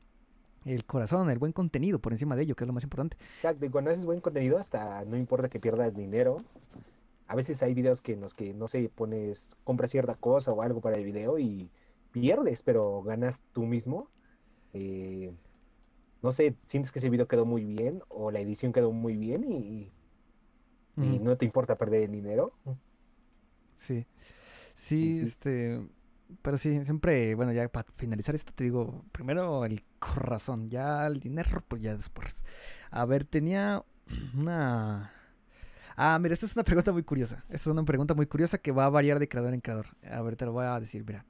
el 0.64 0.84
corazón, 0.84 1.30
el 1.30 1.38
buen 1.38 1.52
contenido 1.52 1.98
por 1.98 2.12
encima 2.12 2.36
de 2.36 2.42
ello, 2.42 2.56
que 2.56 2.64
es 2.64 2.68
lo 2.68 2.72
más 2.72 2.82
importante. 2.84 3.16
Exacto, 3.34 3.66
y 3.66 3.68
cuando 3.68 3.90
haces 3.90 4.04
buen 4.04 4.20
contenido, 4.20 4.58
hasta 4.58 5.04
no 5.04 5.16
importa 5.16 5.48
que 5.48 5.60
pierdas 5.60 5.94
dinero. 5.94 6.38
A 7.26 7.36
veces 7.36 7.62
hay 7.62 7.74
videos 7.74 8.00
que 8.00 8.12
en 8.12 8.20
los 8.20 8.34
que, 8.34 8.52
no 8.54 8.68
sé, 8.68 8.90
pones, 8.94 9.56
compras 9.64 9.90
cierta 9.90 10.14
cosa 10.14 10.52
o 10.52 10.62
algo 10.62 10.80
para 10.80 10.96
el 10.96 11.04
video 11.04 11.38
y 11.38 11.70
pierdes, 12.14 12.62
pero 12.62 13.02
ganas 13.02 13.42
tú 13.52 13.64
mismo. 13.64 14.08
Eh, 14.72 15.34
no 16.22 16.30
sé, 16.30 16.54
sientes 16.66 16.92
que 16.92 17.00
ese 17.00 17.10
video 17.10 17.26
quedó 17.26 17.44
muy 17.44 17.64
bien 17.64 18.02
o 18.08 18.30
la 18.30 18.40
edición 18.40 18.72
quedó 18.72 18.92
muy 18.92 19.16
bien 19.16 19.44
y, 19.44 19.92
y 20.96 21.18
no 21.18 21.36
te 21.36 21.44
importa 21.44 21.76
perder 21.76 22.04
el 22.04 22.12
dinero. 22.12 22.52
Sí. 23.74 24.06
Sí, 24.76 25.20
este. 25.22 25.86
Pero 26.40 26.56
sí, 26.56 26.84
siempre, 26.84 27.34
bueno, 27.34 27.52
ya 27.52 27.68
para 27.68 27.90
finalizar 27.92 28.34
esto 28.34 28.52
te 28.54 28.64
digo, 28.64 29.04
primero 29.12 29.64
el 29.64 29.84
corazón, 29.98 30.68
ya 30.68 31.06
el 31.06 31.20
dinero, 31.20 31.62
pues 31.68 31.82
ya 31.82 31.94
después. 31.94 32.44
A 32.90 33.04
ver, 33.04 33.24
tenía 33.24 33.84
una... 34.34 35.12
Ah, 35.96 36.18
mira, 36.20 36.32
esta 36.32 36.46
es 36.46 36.56
una 36.56 36.64
pregunta 36.64 36.92
muy 36.92 37.02
curiosa. 37.02 37.44
Esta 37.48 37.56
es 37.56 37.66
una 37.66 37.84
pregunta 37.84 38.14
muy 38.14 38.26
curiosa 38.26 38.58
que 38.58 38.72
va 38.72 38.86
a 38.86 38.90
variar 38.90 39.18
de 39.18 39.28
creador 39.28 39.52
en 39.52 39.60
creador. 39.60 39.86
A 40.10 40.22
ver, 40.22 40.36
te 40.36 40.46
lo 40.46 40.52
voy 40.52 40.64
a 40.64 40.80
decir, 40.80 41.04
mira. 41.06 41.24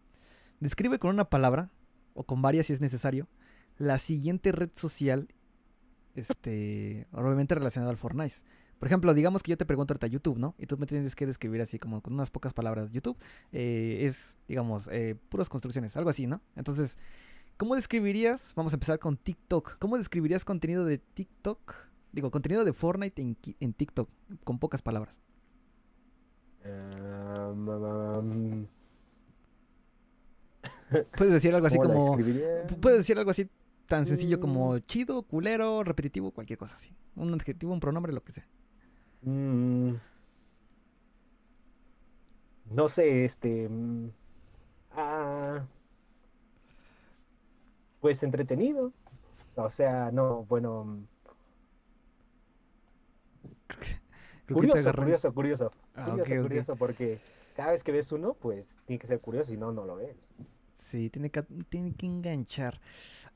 Describe 0.64 0.98
con 0.98 1.10
una 1.10 1.28
palabra, 1.28 1.68
o 2.14 2.24
con 2.24 2.40
varias 2.40 2.64
si 2.64 2.72
es 2.72 2.80
necesario, 2.80 3.28
la 3.76 3.98
siguiente 3.98 4.50
red 4.50 4.70
social, 4.72 5.28
este, 6.14 7.06
obviamente 7.12 7.54
relacionada 7.54 7.90
al 7.90 7.98
Fortnite. 7.98 8.36
Por 8.78 8.88
ejemplo, 8.88 9.12
digamos 9.12 9.42
que 9.42 9.50
yo 9.50 9.58
te 9.58 9.66
pregunto 9.66 9.92
ahorita 9.92 10.06
YouTube, 10.06 10.38
¿no? 10.38 10.54
Y 10.56 10.64
tú 10.64 10.78
me 10.78 10.86
tienes 10.86 11.14
que 11.14 11.26
describir 11.26 11.60
así 11.60 11.78
como 11.78 12.00
con 12.00 12.14
unas 12.14 12.30
pocas 12.30 12.54
palabras. 12.54 12.92
YouTube 12.92 13.18
eh, 13.52 14.06
es, 14.06 14.38
digamos, 14.48 14.88
eh, 14.90 15.16
puras 15.28 15.50
construcciones, 15.50 15.98
algo 15.98 16.08
así, 16.08 16.26
¿no? 16.26 16.40
Entonces, 16.56 16.96
¿cómo 17.58 17.76
describirías? 17.76 18.54
Vamos 18.56 18.72
a 18.72 18.76
empezar 18.76 18.98
con 18.98 19.18
TikTok. 19.18 19.76
¿Cómo 19.78 19.98
describirías 19.98 20.46
contenido 20.46 20.86
de 20.86 20.96
TikTok? 20.96 21.74
Digo, 22.10 22.30
contenido 22.30 22.64
de 22.64 22.72
Fortnite 22.72 23.20
en, 23.20 23.72
TikTok, 23.74 24.08
con 24.44 24.58
pocas 24.58 24.80
palabras. 24.80 25.20
Em, 26.64 28.66
puedes 31.16 31.34
decir 31.34 31.54
algo 31.54 31.66
así 31.66 31.78
como. 31.78 32.16
Puedes 32.80 32.98
decir 32.98 33.18
algo 33.18 33.30
así 33.30 33.48
tan 33.86 34.06
sencillo 34.06 34.40
como 34.40 34.74
mm. 34.74 34.80
chido, 34.86 35.22
culero, 35.22 35.84
repetitivo, 35.84 36.30
cualquier 36.30 36.58
cosa 36.58 36.74
así. 36.76 36.94
Un 37.16 37.34
adjetivo, 37.34 37.72
un 37.72 37.80
pronombre, 37.80 38.12
lo 38.12 38.22
que 38.22 38.32
sea. 38.32 38.46
Mm. 39.22 39.94
no 42.70 42.88
sé, 42.88 43.24
este. 43.24 43.68
Mm, 43.68 44.10
ah, 44.92 45.64
pues 48.00 48.22
entretenido. 48.22 48.92
O 49.56 49.70
sea, 49.70 50.10
no, 50.10 50.44
bueno. 50.44 51.06
curioso, 54.52 54.92
curioso, 54.92 55.32
curioso, 55.32 55.72
ah, 55.94 56.04
curioso, 56.10 56.42
curioso, 56.42 56.76
porque 56.76 57.18
cada 57.56 57.70
vez 57.70 57.84
que 57.84 57.92
ves 57.92 58.12
uno, 58.12 58.34
pues 58.34 58.76
tiene 58.86 58.98
que 58.98 59.06
ser 59.06 59.20
curioso 59.20 59.52
y 59.52 59.56
no, 59.56 59.72
no 59.72 59.84
lo 59.84 59.96
ves. 59.96 60.30
Sí, 60.74 61.08
tiene 61.08 61.30
que, 61.30 61.42
tiene 61.68 61.94
que 61.94 62.06
enganchar. 62.06 62.80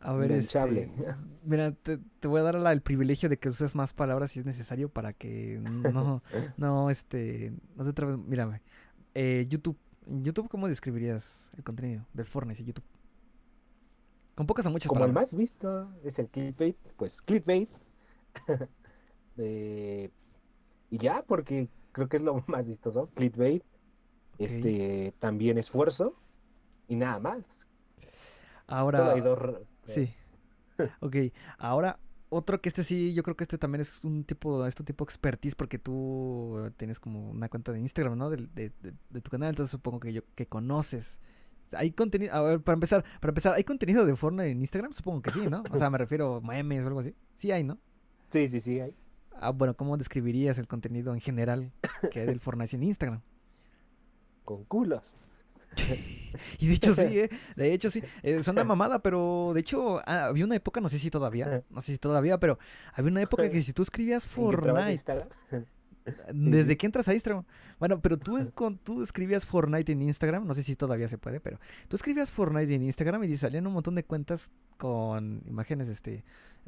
A 0.01 0.13
ver, 0.13 0.33
este, 0.33 0.91
mira, 1.45 1.73
te, 1.73 2.29
voy 2.29 2.41
a 2.41 2.43
dar 2.43 2.57
el 2.73 2.83
privilegio 2.83 3.29
de 3.29 3.39
que 3.39 3.49
uses 3.49 3.75
más 3.75 3.95
palabras 3.95 4.33
si 4.33 4.41
es 4.41 4.45
necesario 4.45 4.89
para 4.89 5.13
que 5.13 5.61
no, 5.95 6.23
no, 6.57 6.91
este, 6.91 7.53
no 7.77 7.93
te 7.93 8.07
Mira, 8.07 8.61
eh, 9.15 9.47
YouTube. 9.49 9.79
YouTube, 10.07 10.49
¿cómo 10.49 10.69
describirías 10.69 11.49
el 11.57 11.65
contenido 11.65 12.07
del 12.13 12.27
Fortnite 12.27 12.63
y 12.63 12.67
YouTube? 12.67 12.85
Con 14.35 14.47
pocas 14.47 14.67
o 14.67 14.71
muchas 14.71 14.89
Como 14.89 15.01
palabras. 15.01 15.33
el 15.33 15.39
más 15.39 15.39
visto 15.39 15.93
es 16.03 16.19
el 16.19 16.29
clickbait, 16.29 16.77
pues 16.97 17.23
clickbait. 17.23 17.71
y 19.37 20.99
ya, 20.99 21.23
porque 21.27 21.69
creo 21.93 22.09
que 22.09 22.17
es 22.17 22.23
lo 22.23 22.43
más 22.47 22.67
vistoso, 22.67 23.07
clickbait. 23.15 23.63
Este, 24.39 25.13
también 25.19 25.59
esfuerzo 25.59 26.15
y 26.89 26.97
nada 26.97 27.21
más. 27.21 27.67
Ahora. 28.67 29.15
Sí. 29.85 30.13
ok. 31.01 31.17
Ahora, 31.59 31.99
otro 32.31 32.61
que 32.61 32.69
este 32.69 32.85
sí, 32.85 33.15
yo 33.15 33.23
creo 33.23 33.37
que 33.37 33.45
este 33.45 33.59
también 33.59 33.81
es 33.81 34.05
un 34.05 34.25
tipo, 34.25 34.67
es 34.67 34.75
tu 34.75 34.85
tipo 34.85 35.05
expertise 35.05 35.55
porque 35.55 35.79
tú 35.79 36.71
tienes 36.77 37.01
como 37.01 37.31
una 37.31 37.49
cuenta 37.49 37.73
de 37.73 37.81
Instagram, 37.81 38.19
¿no? 38.19 38.31
De, 38.31 38.47
de, 38.55 39.21
tu 39.21 39.31
canal, 39.31 39.51
entonces 39.51 39.71
supongo 39.71 40.01
que 40.01 40.13
yo 40.13 40.23
que 40.35 40.47
conoces. 40.47 41.19
Hay 41.73 41.93
contenido, 41.93 42.35
a 42.35 42.43
ver, 42.43 42.61
para 42.63 42.75
empezar, 42.75 43.05
para 43.21 43.31
empezar, 43.31 43.55
¿hay 43.55 43.65
contenido 43.65 44.07
de 44.07 44.17
Fortnite 44.17 44.51
en 44.51 44.61
Instagram? 44.61 44.93
Supongo 44.93 45.23
que 45.23 45.31
sí, 45.31 45.47
¿no? 45.49 45.63
O 45.71 45.79
sea, 45.79 45.91
me 45.91 45.99
refiero 45.99 46.37
a 46.37 46.41
memes 46.41 46.85
o 46.85 46.89
algo 46.89 47.01
así. 47.01 47.15
Sí 47.37 47.51
hay, 47.53 47.65
¿no? 47.65 47.79
Sí, 48.29 48.49
sí, 48.49 48.61
sí 48.61 48.81
hay. 48.81 48.95
Ah, 49.33 49.51
bueno, 49.51 49.75
¿cómo 49.75 49.97
describirías 49.97 50.59
el 50.59 50.67
contenido 50.67 51.15
en 51.15 51.21
general 51.21 51.73
que 52.11 52.21
hay 52.21 52.27
del 52.27 52.41
Fortnite 52.41 52.77
en 52.77 52.83
Instagram? 52.83 53.21
Con 54.45 54.65
culos. 54.65 55.15
y 56.59 56.67
de 56.69 56.75
hecho 56.75 56.95
sí, 56.95 57.21
¿eh? 57.21 57.31
De 57.57 57.73
hecho 57.73 57.91
sí. 57.91 58.03
Es 58.23 58.49
una 58.49 58.65
mamada, 58.65 59.01
pero 59.01 59.53
de 59.55 59.61
hecho 59.61 60.01
ah, 60.07 60.27
había 60.27 60.45
una 60.45 60.57
época, 60.57 60.81
no 60.81 60.89
sé 60.89 60.99
si 60.99 61.11
todavía, 61.11 61.63
no 61.71 61.81
sé 61.81 61.93
si 61.93 61.99
todavía, 61.99 62.39
pero 62.39 62.59
había 62.95 63.11
una 63.11 63.23
época 63.23 63.51
que 63.51 63.63
si 63.63 63.73
tú 63.73 63.83
escribías 63.83 64.27
Fortnite... 64.27 65.27
Desde 66.33 66.77
que 66.77 66.87
entras 66.87 67.09
a 67.09 67.15
Instagram. 67.15 67.45
Bueno, 67.79 68.01
pero 68.01 68.19
tú, 68.19 68.51
con, 68.55 68.79
tú 68.79 69.03
escribías 69.03 69.47
Fortnite 69.47 69.93
en 69.93 70.03
Instagram, 70.03 70.47
no 70.47 70.55
sé 70.55 70.63
si 70.63 70.77
todavía 70.77 71.09
se 71.09 71.19
puede, 71.19 71.41
pero 71.41 71.59
tú 71.89 71.97
escribías 71.97 72.33
Fortnite 72.33 72.75
en 72.75 72.83
Instagram 72.83 73.25
y 73.25 73.37
salían 73.37 73.67
un 73.67 73.73
montón 73.73 73.95
de 73.95 74.05
cuentas 74.05 74.51
con 74.77 75.43
imágenes, 75.47 75.89
este, 75.89 76.25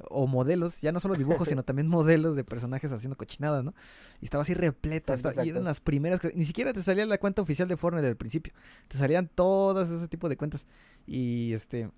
o 0.09 0.27
modelos, 0.27 0.81
ya 0.81 0.93
no 0.93 1.01
solo 1.01 1.15
dibujos, 1.15 1.49
sino 1.49 1.62
también 1.62 1.89
modelos 1.89 2.36
de 2.36 2.44
personajes 2.44 2.93
haciendo 2.93 3.17
cochinadas, 3.17 3.65
¿no? 3.65 3.75
Y 4.20 4.25
estaba 4.25 4.43
así 4.43 4.55
repleto, 4.55 5.15
y 5.44 5.49
eran 5.49 5.65
las 5.65 5.81
primeras, 5.81 6.20
que, 6.20 6.33
ni 6.35 6.44
siquiera 6.44 6.73
te 6.73 6.83
salía 6.83 7.07
la 7.07 7.19
cuenta 7.19 7.43
oficial 7.43 7.69
de 7.69 7.77
Fortnite 7.77 8.07
del 8.07 8.17
principio, 8.17 8.52
te 8.89 8.99
salían 8.99 9.28
todas 9.35 9.91
ese 9.91 10.09
tipo 10.09 10.28
de 10.28 10.36
cuentas. 10.36 10.67
Y 11.07 11.52
este, 11.52 11.91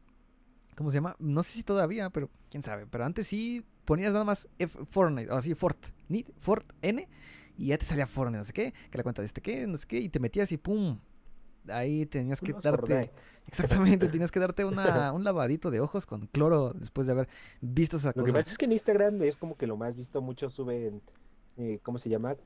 ¿cómo 0.76 0.90
se 0.90 0.96
llama? 0.96 1.16
No 1.18 1.42
sé 1.42 1.52
si 1.52 1.62
todavía, 1.62 2.10
pero 2.10 2.30
quién 2.50 2.62
sabe, 2.62 2.86
pero 2.86 3.04
antes 3.04 3.26
sí 3.26 3.64
ponías 3.84 4.12
nada 4.12 4.24
más 4.24 4.48
F 4.58 4.84
Fortnite, 4.86 5.30
o 5.30 5.36
así, 5.36 5.54
Fort, 5.54 5.88
Need, 6.08 6.26
Fort 6.38 6.72
N, 6.82 7.08
y 7.56 7.66
ya 7.66 7.78
te 7.78 7.84
salía 7.84 8.06
Fortnite, 8.06 8.38
no 8.38 8.44
sé 8.44 8.52
qué, 8.52 8.74
que 8.90 8.98
la 8.98 9.02
cuenta 9.02 9.22
de 9.22 9.26
este 9.26 9.40
qué, 9.40 9.66
no 9.66 9.76
sé 9.76 9.86
qué, 9.86 9.98
y 9.98 10.08
te 10.08 10.20
metías 10.20 10.52
y 10.52 10.58
pum. 10.58 10.98
Ahí 11.68 12.06
tenías 12.06 12.40
que 12.40 12.52
darte. 12.52 13.12
Exactamente, 13.46 14.08
tenías 14.08 14.30
que 14.30 14.40
darte 14.40 14.64
una, 14.64 15.12
un 15.12 15.24
lavadito 15.24 15.70
de 15.70 15.80
ojos 15.80 16.06
con 16.06 16.26
cloro 16.26 16.72
después 16.72 17.06
de 17.06 17.12
haber 17.12 17.28
visto 17.60 17.96
esa 17.96 18.12
cosa. 18.12 18.20
Lo 18.20 18.26
que 18.26 18.32
pasa 18.32 18.50
es 18.50 18.58
que 18.58 18.64
en 18.64 18.72
Instagram 18.72 19.22
es 19.22 19.36
como 19.36 19.56
que 19.56 19.66
lo 19.66 19.76
más 19.76 19.96
visto, 19.96 20.20
muchos 20.22 20.54
suben, 20.54 21.02
eh, 21.56 21.78
¿cómo 21.82 21.98
se 21.98 22.08
llama? 22.08 22.36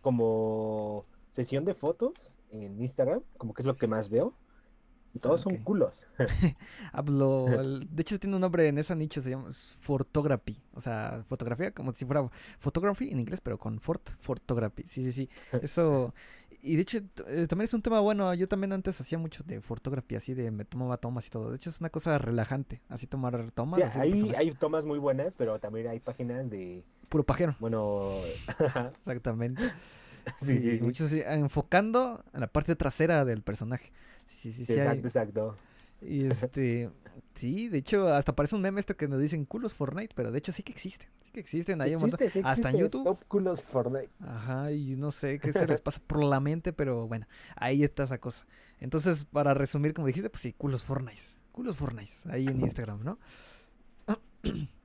Como 0.00 1.04
sesión 1.28 1.64
de 1.64 1.74
fotos 1.74 2.38
en 2.50 2.80
Instagram, 2.80 3.22
como 3.38 3.54
que 3.54 3.62
es 3.62 3.66
lo 3.66 3.76
que 3.76 3.86
más 3.86 4.08
veo. 4.08 4.34
Y 5.12 5.18
todos 5.18 5.40
son 5.40 5.56
culos. 5.58 6.06
Hablo, 6.92 7.46
de 7.46 8.02
hecho 8.02 8.18
tiene 8.18 8.36
un 8.36 8.40
nombre 8.40 8.66
en 8.68 8.78
ese 8.78 8.94
nicho, 8.94 9.20
se 9.20 9.30
llama 9.30 9.50
photography. 9.80 10.62
O 10.74 10.80
sea, 10.80 11.24
fotografía 11.28 11.72
como 11.72 11.92
si 11.92 12.04
fuera 12.04 12.28
photography 12.58 13.10
en 13.10 13.20
inglés, 13.20 13.40
pero 13.40 13.58
con 13.58 13.80
fort, 13.80 14.10
photography. 14.20 14.84
Sí, 14.86 15.02
sí, 15.02 15.12
sí. 15.12 15.28
Eso. 15.62 16.14
Y 16.62 16.76
de 16.76 16.82
hecho 16.82 16.98
eh, 16.98 17.46
también 17.48 17.64
es 17.64 17.74
un 17.74 17.82
tema 17.82 18.00
bueno. 18.00 18.32
Yo 18.34 18.46
también 18.46 18.72
antes 18.72 19.00
hacía 19.00 19.18
mucho 19.18 19.42
de 19.44 19.60
fotografía, 19.60 20.18
así 20.18 20.34
de 20.34 20.50
me 20.50 20.64
tomaba 20.64 20.98
tomas 20.98 21.26
y 21.26 21.30
todo. 21.30 21.50
De 21.50 21.56
hecho 21.56 21.70
es 21.70 21.80
una 21.80 21.90
cosa 21.90 22.18
relajante, 22.18 22.82
así 22.88 23.06
tomar 23.06 23.50
tomas. 23.52 23.76
Sí, 23.76 23.98
hay, 23.98 24.32
hay 24.36 24.52
tomas 24.52 24.84
muy 24.84 24.98
buenas, 24.98 25.36
pero 25.36 25.58
también 25.58 25.88
hay 25.88 26.00
páginas 26.00 26.50
de... 26.50 26.84
Puro 27.08 27.24
pajero. 27.24 27.56
Bueno, 27.58 28.12
exactamente. 28.98 29.72
Sí, 30.40 30.58
sí, 30.58 30.78
Muchos 30.82 31.12
enfocando 31.12 32.22
en 32.32 32.40
la 32.40 32.46
parte 32.46 32.76
trasera 32.76 33.24
del 33.24 33.42
personaje. 33.42 33.90
Sí, 34.30 34.52
sí, 34.52 34.64
sí. 34.64 34.72
Exacto, 34.72 35.06
exacto. 35.06 35.56
Y 36.00 36.24
este, 36.24 36.90
sí, 37.34 37.68
de 37.68 37.78
hecho, 37.78 38.08
hasta 38.08 38.34
parece 38.34 38.56
un 38.56 38.62
meme 38.62 38.80
esto 38.80 38.96
que 38.96 39.08
nos 39.08 39.20
dicen 39.20 39.44
culos 39.44 39.74
Fortnite, 39.74 40.14
pero 40.14 40.30
de 40.30 40.38
hecho 40.38 40.52
sí 40.52 40.62
que 40.62 40.72
existen. 40.72 41.08
Sí 41.24 41.32
que 41.32 41.40
existen. 41.40 41.80
Hay 41.82 41.94
hasta 42.44 42.70
en 42.70 42.78
YouTube. 42.78 43.04
Top 43.04 43.24
culos 43.28 43.62
Fortnite. 43.62 44.10
Ajá, 44.20 44.72
y 44.72 44.96
no 44.96 45.10
sé 45.10 45.38
qué 45.38 45.52
se 45.52 45.66
les 45.66 45.80
pasa 45.80 46.00
por 46.06 46.24
la 46.24 46.40
mente, 46.40 46.72
pero 46.72 47.06
bueno, 47.06 47.26
ahí 47.56 47.82
está 47.84 48.04
esa 48.04 48.18
cosa. 48.18 48.46
Entonces, 48.78 49.24
para 49.24 49.52
resumir, 49.52 49.92
como 49.92 50.06
dijiste, 50.06 50.30
pues 50.30 50.42
sí, 50.42 50.52
culos 50.52 50.84
Fortnite. 50.84 51.20
Culos 51.52 51.76
Fortnite, 51.76 52.12
ahí 52.30 52.46
en 52.46 52.60
Instagram, 52.60 53.02
¿no? 53.04 53.18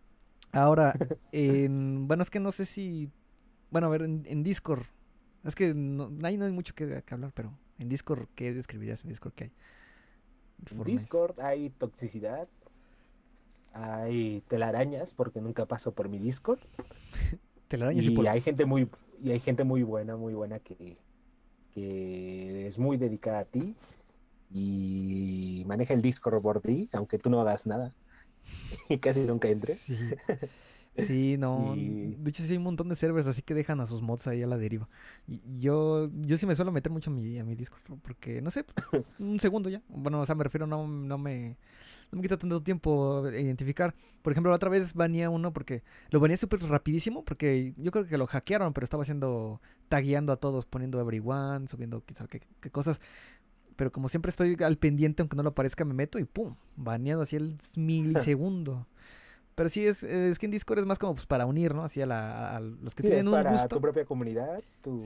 Ahora, 0.52 0.94
en, 1.32 2.08
bueno, 2.08 2.24
es 2.24 2.30
que 2.30 2.40
no 2.40 2.52
sé 2.52 2.66
si. 2.66 3.10
Bueno, 3.72 3.88
a 3.88 3.90
ver, 3.90 4.04
en, 4.04 4.44
Discord. 4.44 4.86
Es 5.44 5.54
que 5.54 5.74
no, 5.74 6.12
ahí 6.24 6.38
no 6.38 6.46
hay 6.46 6.52
mucho 6.52 6.74
que, 6.74 7.04
hablar, 7.10 7.32
pero 7.36 7.58
en 7.80 7.90
Discord, 7.90 8.28
¿qué 8.36 8.54
describirías 8.54 9.04
en 9.04 9.10
Discord 9.10 9.34
que 9.34 9.44
hay? 9.45 9.52
En 10.72 10.84
Discord 10.84 11.40
hay 11.40 11.70
toxicidad, 11.70 12.48
hay 13.74 14.42
telarañas, 14.48 15.14
porque 15.14 15.42
nunca 15.42 15.66
paso 15.66 15.94
por 15.94 16.10
mi 16.10 16.20
Discord. 16.20 16.60
telarañas 17.68 18.06
y, 18.06 18.28
hay 18.28 18.42
gente 18.42 18.66
muy 18.66 18.90
y 19.22 19.32
hay 19.32 19.40
gente 19.40 19.64
muy 19.64 19.84
buena, 19.84 20.16
muy 20.16 20.34
buena 20.34 20.60
que, 20.60 20.98
que 21.74 22.68
es 22.68 22.78
muy 22.78 22.98
dedicada 22.98 23.40
a 23.40 23.45
ti 23.45 23.76
y 24.52 25.64
maneja 25.66 25.94
el 25.94 26.02
Discord 26.02 26.42
por 26.42 26.62
ti, 26.62 26.90
aunque 26.94 27.18
tú 27.18 27.30
no 27.30 27.42
hagas 27.42 27.66
nada. 27.66 27.94
y 28.90 28.98
casi 29.00 29.22
nunca 29.22 29.50
entre. 29.50 29.76
Sí. 29.76 29.98
no. 31.38 31.76
De 31.76 32.30
hecho, 32.30 32.44
sí 32.44 32.52
hay 32.52 32.58
un 32.58 32.64
montón 32.64 32.90
de 32.90 32.96
servers 32.96 33.28
así 33.28 33.42
que 33.42 33.54
dejan 33.54 33.80
a 33.80 33.88
sus 33.88 34.02
mods 34.02 34.28
ahí 34.28 34.42
a 34.44 34.48
la 34.48 34.58
deriva. 34.58 34.88
Y 35.28 35.42
yo, 35.60 36.10
yo 36.22 36.38
sí 36.38 36.46
me 36.46 36.56
suelo 36.56 36.72
meter 36.72 36.92
mucho 36.92 37.12
a 37.12 37.14
mi, 37.14 37.38
a 37.40 37.44
mi 37.44 37.56
Discord 37.56 37.82
porque, 38.02 38.42
no 38.42 38.52
sé, 38.52 38.66
un 39.20 39.40
segundo 39.40 39.70
ya. 39.70 39.82
Bueno, 39.90 40.22
o 40.22 40.26
sea, 40.26 40.36
me 40.36 40.44
refiero, 40.44 40.68
no, 40.68 40.88
no 40.88 41.18
me 41.18 41.58
no 42.12 42.18
me 42.18 42.22
quita 42.22 42.38
tanto 42.38 42.62
tiempo 42.62 43.28
identificar. 43.30 43.96
Por 44.22 44.32
ejemplo, 44.32 44.50
la 44.50 44.56
otra 44.56 44.70
vez 44.70 44.94
venía 44.94 45.30
uno 45.30 45.54
porque 45.54 45.84
lo 46.10 46.20
venía 46.20 46.38
súper 46.38 46.62
rapidísimo 46.64 47.24
porque 47.24 47.74
yo 47.78 47.92
creo 47.92 48.08
que 48.08 48.18
lo 48.18 48.28
hackearon, 48.28 48.74
pero 48.74 48.84
estaba 48.84 49.04
haciendo, 49.04 49.62
tagueando 49.90 50.34
a 50.34 50.38
todos, 50.38 50.66
poniendo 50.66 51.00
everyone, 51.00 51.68
subiendo 51.68 52.04
quizá 52.06 52.28
qué, 52.28 52.42
qué 52.62 52.72
cosas. 52.72 53.00
Pero 53.76 53.92
como 53.92 54.08
siempre 54.08 54.30
estoy 54.30 54.56
al 54.64 54.78
pendiente, 54.78 55.22
aunque 55.22 55.36
no 55.36 55.44
lo 55.44 55.54
parezca, 55.54 55.84
me 55.84 55.94
meto 55.94 56.18
y 56.18 56.24
¡pum! 56.24 56.56
Baneado 56.76 57.22
así 57.22 57.36
el 57.36 57.58
milisegundo. 57.76 58.88
Pero 59.56 59.69
sí, 59.69 59.88
es, 59.88 60.03
es 60.03 60.38
que 60.38 60.45
en 60.48 60.51
Discord 60.51 60.80
es 60.80 60.85
más 60.85 61.00
como 61.00 61.16
pues, 61.16 61.25
para 61.25 61.45
unir, 61.45 61.74
¿no? 61.74 61.84
Así 61.84 62.01
a, 62.01 62.06
la, 62.06 62.58
a 62.58 62.59
los 62.59 62.93
que 62.93 63.03
tienen 63.03 63.27
un 63.27 63.42
gusto. 63.43 63.67
tu 63.69 63.82
propia 63.82 64.03
comunidad, 64.03 64.61
tu... 64.82 65.00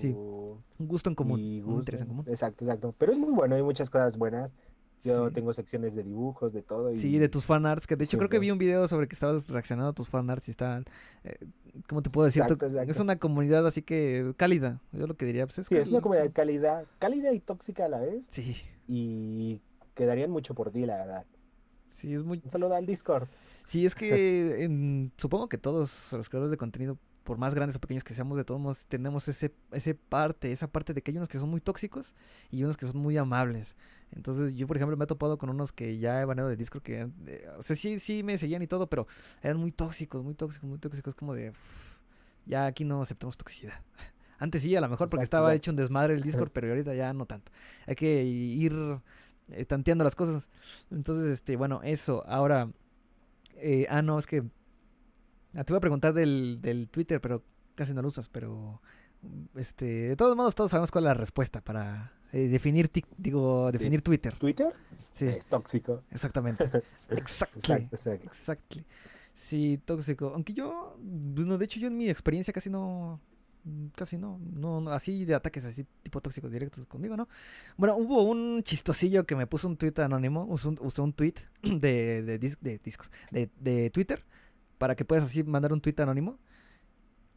un 0.79 0.87
gusto 0.87 1.09
en 1.09 1.15
común, 1.15 1.39
un 1.65 1.75
interés 1.75 2.01
en 2.01 2.07
común. 2.07 2.25
Exacto, 2.27 2.65
exacto. 2.65 2.95
Pero 2.97 3.11
es 3.11 3.17
muy 3.19 3.31
bueno, 3.31 3.55
hay 3.55 3.61
muchas 3.63 3.89
cosas 3.89 4.17
buenas. 4.17 4.55
Yo 5.01 5.31
tengo 5.31 5.53
secciones 5.53 5.95
de 5.95 6.03
dibujos, 6.03 6.51
de 6.51 6.61
todo. 6.61 6.93
Sí, 6.97 7.17
de 7.19 7.29
tus 7.29 7.45
fanarts, 7.45 7.87
que 7.87 7.95
de 7.95 8.03
hecho 8.03 8.17
creo 8.17 8.29
que 8.29 8.39
vi 8.39 8.51
un 8.51 8.57
video 8.57 8.87
sobre 8.87 9.07
que 9.07 9.13
estabas 9.13 9.47
reaccionando 9.47 9.91
a 9.91 9.93
tus 9.93 10.09
fanarts 10.09 10.49
y 10.49 10.51
estaban, 10.51 10.83
eh, 11.23 11.37
¿cómo 11.87 12.01
te 12.01 12.09
puedo 12.09 12.25
decir? 12.25 12.43
Es 12.87 12.99
una 12.99 13.17
comunidad 13.17 13.65
así 13.65 13.81
que 13.81 14.33
cálida, 14.35 14.81
yo 14.91 15.07
lo 15.07 15.15
que 15.15 15.25
diría. 15.25 15.45
Pues, 15.45 15.59
es 15.59 15.67
sí, 15.67 15.77
es 15.77 15.91
una 15.91 16.01
comunidad 16.01 16.31
cálida, 16.33 16.83
cálida 16.97 17.31
y 17.31 17.39
tóxica 17.39 17.85
a 17.85 17.89
la 17.89 17.99
vez. 17.99 18.27
Sí. 18.29 18.57
Y 18.87 19.61
quedarían 19.93 20.31
mucho 20.31 20.53
por 20.53 20.71
ti, 20.71 20.85
la 20.85 20.97
verdad. 20.97 21.25
Sí, 21.99 22.13
es 22.13 22.23
muy... 22.23 22.41
Un 22.43 22.49
saludo 22.49 22.75
al 22.75 22.85
Discord. 22.85 23.27
Sí, 23.67 23.85
es 23.85 23.93
que 23.93 24.69
supongo 25.17 25.49
que 25.49 25.57
todos 25.57 26.13
los 26.13 26.29
creadores 26.29 26.51
de 26.51 26.57
contenido 26.57 26.97
por 27.23 27.37
más 27.37 27.53
grandes 27.53 27.75
o 27.75 27.79
pequeños 27.79 28.03
que 28.03 28.15
seamos, 28.15 28.37
de 28.37 28.43
todos 28.43 28.59
modos, 28.59 28.85
tenemos 28.87 29.27
ese, 29.27 29.53
ese 29.71 29.93
parte, 29.93 30.51
esa 30.51 30.67
parte 30.67 30.95
de 30.95 31.03
que 31.03 31.11
hay 31.11 31.17
unos 31.17 31.29
que 31.29 31.37
son 31.37 31.49
muy 31.49 31.61
tóxicos 31.61 32.15
y 32.49 32.63
unos 32.63 32.75
que 32.75 32.87
son 32.87 32.99
muy 32.99 33.17
amables. 33.17 33.75
Entonces, 34.11 34.55
yo, 34.55 34.65
por 34.65 34.77
ejemplo, 34.77 34.97
me 34.97 35.03
he 35.03 35.07
topado 35.07 35.37
con 35.37 35.51
unos 35.51 35.71
que 35.71 35.99
ya 35.99 36.21
he 36.21 36.25
baneado 36.25 36.49
de 36.49 36.55
Discord 36.55 36.81
que, 36.81 37.07
eh, 37.27 37.47
o 37.57 37.61
sea, 37.61 37.75
sí, 37.75 37.99
sí 37.99 38.23
me 38.23 38.37
seguían 38.37 38.63
y 38.63 38.67
todo, 38.67 38.87
pero 38.87 39.05
eran 39.43 39.57
muy 39.57 39.71
tóxicos, 39.71 40.23
muy 40.23 40.33
tóxicos, 40.33 40.67
muy 40.67 40.79
tóxicos, 40.79 41.13
como 41.13 41.35
de, 41.35 41.53
ya 42.47 42.65
aquí 42.65 42.83
no 42.83 43.01
aceptamos 43.01 43.37
toxicidad. 43.37 43.79
Antes 44.39 44.63
sí, 44.63 44.75
a 44.75 44.81
lo 44.81 44.89
mejor 44.89 45.09
porque 45.09 45.23
estaba 45.23 45.53
hecho 45.53 45.69
un 45.69 45.77
desmadre 45.77 46.15
el 46.15 46.23
Discord, 46.23 46.49
pero 46.53 46.69
ahorita 46.69 46.95
ya 46.95 47.13
no 47.13 47.27
tanto. 47.27 47.51
Hay 47.85 47.95
que 47.95 48.23
ir 48.23 48.73
eh, 49.51 49.65
tanteando 49.65 50.03
las 50.03 50.15
cosas. 50.15 50.49
Entonces, 50.91 51.33
este, 51.33 51.55
bueno, 51.55 51.81
eso. 51.83 52.23
Ahora, 52.27 52.71
eh, 53.55 53.85
ah, 53.89 54.01
no, 54.01 54.19
es 54.19 54.27
que 54.27 54.43
Ah, 55.55 55.63
te 55.63 55.73
voy 55.73 55.77
a 55.77 55.81
preguntar 55.81 56.13
del, 56.13 56.59
del 56.61 56.89
Twitter, 56.89 57.19
pero 57.19 57.43
casi 57.75 57.93
no 57.93 58.01
lo 58.01 58.09
usas, 58.09 58.29
pero 58.29 58.81
este, 59.55 59.85
de 59.85 60.15
todos 60.15 60.35
modos 60.35 60.55
todos 60.55 60.71
sabemos 60.71 60.91
cuál 60.91 61.05
es 61.05 61.09
la 61.09 61.13
respuesta 61.15 61.61
para 61.61 62.13
eh, 62.31 62.47
definir 62.47 62.89
digo 63.17 63.71
definir 63.71 64.01
Twitter. 64.01 64.35
¿Twitter? 64.35 64.73
Sí. 65.11 65.25
Es 65.25 65.47
tóxico. 65.47 66.03
Exactamente. 66.11 66.69
Exactly. 67.09 67.89
Exactly. 67.91 68.85
Sí, 69.33 69.79
tóxico. 69.83 70.31
Aunque 70.35 70.53
yo, 70.53 70.97
bueno, 70.99 71.57
de 71.57 71.65
hecho 71.65 71.79
yo 71.79 71.87
en 71.87 71.97
mi 71.97 72.09
experiencia 72.09 72.53
casi 72.53 72.69
no 72.69 73.19
casi 73.95 74.17
no, 74.17 74.39
no, 74.39 74.89
así 74.91 75.25
de 75.25 75.35
ataques 75.35 75.65
así 75.65 75.85
tipo 76.03 76.21
tóxicos 76.21 76.51
directos 76.51 76.85
conmigo, 76.87 77.17
¿no? 77.17 77.27
Bueno, 77.77 77.95
hubo 77.97 78.23
un 78.23 78.63
chistosillo 78.63 79.25
que 79.25 79.35
me 79.35 79.47
puso 79.47 79.67
un 79.67 79.77
tweet 79.77 79.93
anónimo, 79.97 80.45
usó 80.45 80.69
un, 80.69 80.79
usó 80.81 81.03
un 81.03 81.13
tweet 81.13 81.35
de, 81.63 82.23
de, 82.23 82.39
de, 82.39 82.79
Discord, 82.83 83.09
de, 83.31 83.49
de 83.59 83.89
Twitter 83.89 84.23
para 84.79 84.95
que 84.95 85.05
puedas 85.05 85.25
así 85.25 85.43
mandar 85.43 85.71
un 85.71 85.81
tuit 85.81 85.99
anónimo. 85.99 86.39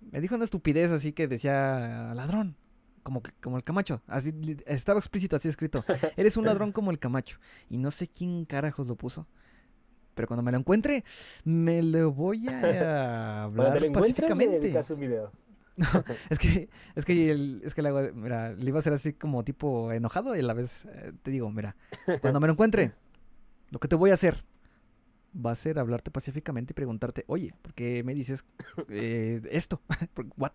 Me 0.01 0.21
dijo 0.21 0.35
una 0.35 0.45
estupidez 0.45 0.91
así 0.91 1.13
que 1.13 1.29
decía 1.29 2.13
ladrón, 2.15 2.57
como, 3.03 3.23
como 3.43 3.59
el 3.59 3.65
Camacho. 3.65 4.01
Así 4.07 4.33
estaba 4.65 4.99
explícito 5.01 5.37
así 5.37 5.49
escrito. 5.49 5.85
Eres 6.17 6.39
un 6.39 6.47
ladrón 6.47 6.73
como 6.73 6.91
el 6.91 6.99
Camacho. 6.99 7.39
Y 7.69 7.77
no 7.77 7.91
sé 7.91 8.09
quién 8.09 8.47
carajos 8.47 8.89
lo 8.89 8.97
puso. 8.97 9.27
Pero 10.15 10.29
cuando 10.29 10.43
me 10.43 10.53
lo 10.53 10.59
encuentre, 10.59 11.05
me 11.45 11.83
lo 11.83 12.13
voy 12.13 12.49
a 12.49 13.43
hablar 13.45 13.93
pacíficamente. 13.93 14.73
Un 14.91 15.01
video. 15.01 15.33
es 16.31 16.39
que, 16.39 16.69
es 16.95 17.05
que, 17.05 17.61
es 17.65 17.75
que 17.75 17.83
le, 17.83 18.13
mira, 18.13 18.53
le 18.53 18.69
iba 18.69 18.79
a 18.79 18.81
hacer 18.81 18.93
así 18.93 19.13
como 19.13 19.45
tipo 19.45 19.93
enojado 19.93 20.37
y 20.37 20.41
a 20.41 20.43
la 20.43 20.55
vez 20.55 20.85
eh, 20.87 21.13
te 21.23 21.31
digo, 21.31 21.51
mira, 21.51 21.77
cuando 22.21 22.41
me 22.41 22.47
lo 22.47 22.53
encuentre, 22.53 22.93
lo 23.71 23.79
que 23.79 23.89
te 23.89 23.97
voy 23.97 24.11
a 24.11 24.15
hacer 24.15 24.45
va 25.35 25.51
a 25.51 25.55
ser 25.55 25.79
hablarte 25.79 26.11
pacíficamente 26.11 26.73
y 26.73 26.75
preguntarte, 26.75 27.25
oye, 27.27 27.55
¿por 27.63 27.75
qué 27.75 28.03
me 28.05 28.15
dices 28.15 28.45
eh, 28.89 29.41
esto? 29.51 29.81
¿What? 30.37 30.53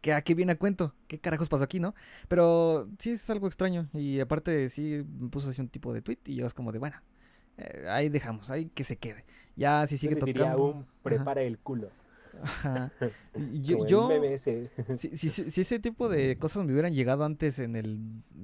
¿Qué, 0.00 0.12
¿A 0.12 0.22
qué 0.22 0.34
viene 0.34 0.52
a 0.52 0.58
cuento? 0.58 0.94
¿Qué 1.08 1.18
carajos 1.18 1.48
pasó 1.48 1.64
aquí, 1.64 1.80
no? 1.80 1.94
Pero 2.28 2.88
sí 2.98 3.12
es 3.12 3.30
algo 3.30 3.46
extraño. 3.46 3.88
Y 3.94 4.20
aparte 4.20 4.68
sí 4.68 5.02
me 5.18 5.28
puso 5.30 5.48
así 5.48 5.62
un 5.62 5.68
tipo 5.68 5.94
de 5.94 6.02
tweet 6.02 6.18
y 6.26 6.36
yo 6.36 6.46
es 6.46 6.52
como 6.52 6.72
de, 6.72 6.78
bueno, 6.78 6.96
eh, 7.56 7.86
ahí 7.88 8.08
dejamos, 8.08 8.50
ahí 8.50 8.66
que 8.66 8.84
se 8.84 8.96
quede. 8.96 9.24
Ya 9.56 9.86
si 9.86 9.96
sigue 9.96 10.16
tocando. 10.16 10.62
Aún 10.62 10.86
prepara 11.02 11.42
el 11.42 11.58
culo. 11.58 11.90
Ajá. 12.42 12.92
Yo, 13.52 13.86
yo 13.86 14.08
si, 14.98 15.16
si, 15.16 15.30
si, 15.30 15.60
ese 15.60 15.78
tipo 15.78 16.08
de 16.08 16.38
cosas 16.38 16.64
me 16.64 16.72
hubieran 16.72 16.94
llegado 16.94 17.24
antes 17.24 17.58
en 17.58 17.76
el 17.76 18.00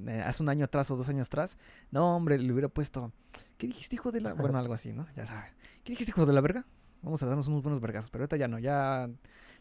eh, 0.07 0.23
hace 0.25 0.43
un 0.43 0.49
año 0.49 0.65
atrás 0.65 0.91
o 0.91 0.97
dos 0.97 1.09
años 1.09 1.28
atrás, 1.28 1.59
no 1.91 2.17
hombre, 2.17 2.39
le 2.39 2.52
hubiera 2.52 2.69
puesto 2.69 3.12
¿Qué 3.59 3.67
dijiste 3.67 3.97
hijo 3.97 4.10
de 4.10 4.20
la 4.20 4.35
bueno, 4.35 4.59
algo 4.59 4.75
así, 4.75 4.93
¿no? 4.93 5.07
Ya 5.15 5.27
sabes. 5.27 5.52
¿Qué 5.85 5.93
dijiste 5.93 6.12
hijo 6.12 6.27
de 6.27 6.33
la 6.33 6.41
verga? 6.41 6.67
Vamos 7.02 7.23
a 7.23 7.27
darnos 7.27 7.49
unos 7.49 7.62
buenos 7.62 7.81
vergazos, 7.81 8.10
pero 8.10 8.23
ahorita 8.23 8.36
ya 8.36 8.49
no, 8.49 8.59
ya 8.59 9.09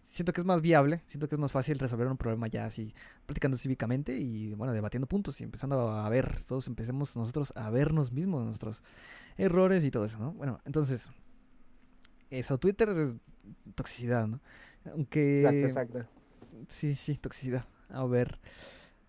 siento 0.03 0.33
que 0.33 0.41
es 0.41 0.45
más 0.45 0.61
viable, 0.61 1.01
siento 1.06 1.30
que 1.30 1.35
es 1.35 1.40
más 1.40 1.51
fácil 1.51 1.80
resolver 1.80 2.08
un 2.08 2.17
problema 2.17 2.48
ya 2.48 2.66
así, 2.66 2.93
platicando 3.25 3.58
cívicamente 3.58 4.17
y 4.17 4.53
bueno, 4.56 4.74
debatiendo 4.74 5.08
puntos 5.08 5.40
y 5.40 5.43
empezando 5.43 5.91
a 5.91 6.09
ver, 6.09 6.43
todos 6.45 6.67
empecemos 6.67 7.16
nosotros 7.16 7.53
a 7.56 7.69
vernos 7.69 8.11
mismos, 8.11 8.45
nuestros 8.45 8.83
errores 9.38 9.83
y 9.85 9.91
todo 9.91 10.06
eso, 10.06 10.19
¿no? 10.19 10.33
Bueno, 10.33 10.59
entonces, 10.66 11.11
eso, 12.30 12.58
Twitter 12.58 12.90
es 12.90 13.16
toxicidad, 13.75 14.27
¿no? 14.27 14.40
Aunque... 14.93 15.41
Exacto, 15.41 15.66
exacto. 15.67 16.19
Sí, 16.67 16.95
sí, 16.95 17.16
toxicidad. 17.17 17.66
A 17.90 18.06
ver. 18.06 18.40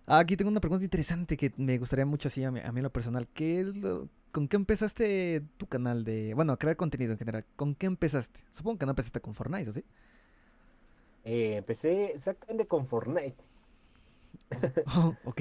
aquí 0.06 0.36
tengo 0.36 0.50
una 0.50 0.60
pregunta 0.60 0.84
interesante 0.84 1.36
que 1.36 1.52
me 1.56 1.78
gustaría 1.78 2.06
mucho 2.06 2.28
así 2.28 2.42
a 2.44 2.50
mí, 2.50 2.60
a 2.60 2.72
mí 2.72 2.80
lo 2.80 2.90
personal. 2.90 3.28
¿Qué 3.28 3.60
es 3.60 3.76
lo, 3.76 4.08
¿Con 4.32 4.46
qué 4.46 4.56
empezaste 4.56 5.42
tu 5.56 5.66
canal 5.66 6.04
de... 6.04 6.34
Bueno, 6.34 6.52
a 6.52 6.56
crear 6.56 6.76
contenido 6.76 7.12
en 7.12 7.18
general? 7.18 7.44
¿Con 7.56 7.74
qué 7.74 7.86
empezaste? 7.86 8.40
Supongo 8.52 8.78
que 8.78 8.86
no 8.86 8.92
empezaste 8.92 9.20
con 9.20 9.34
Fortnite, 9.34 9.70
¿o 9.70 9.72
sí? 9.72 9.84
Eh, 11.24 11.56
empecé 11.56 12.12
exactamente 12.12 12.66
con 12.66 12.86
Fortnite. 12.86 13.36
oh, 14.96 15.14
ok. 15.24 15.40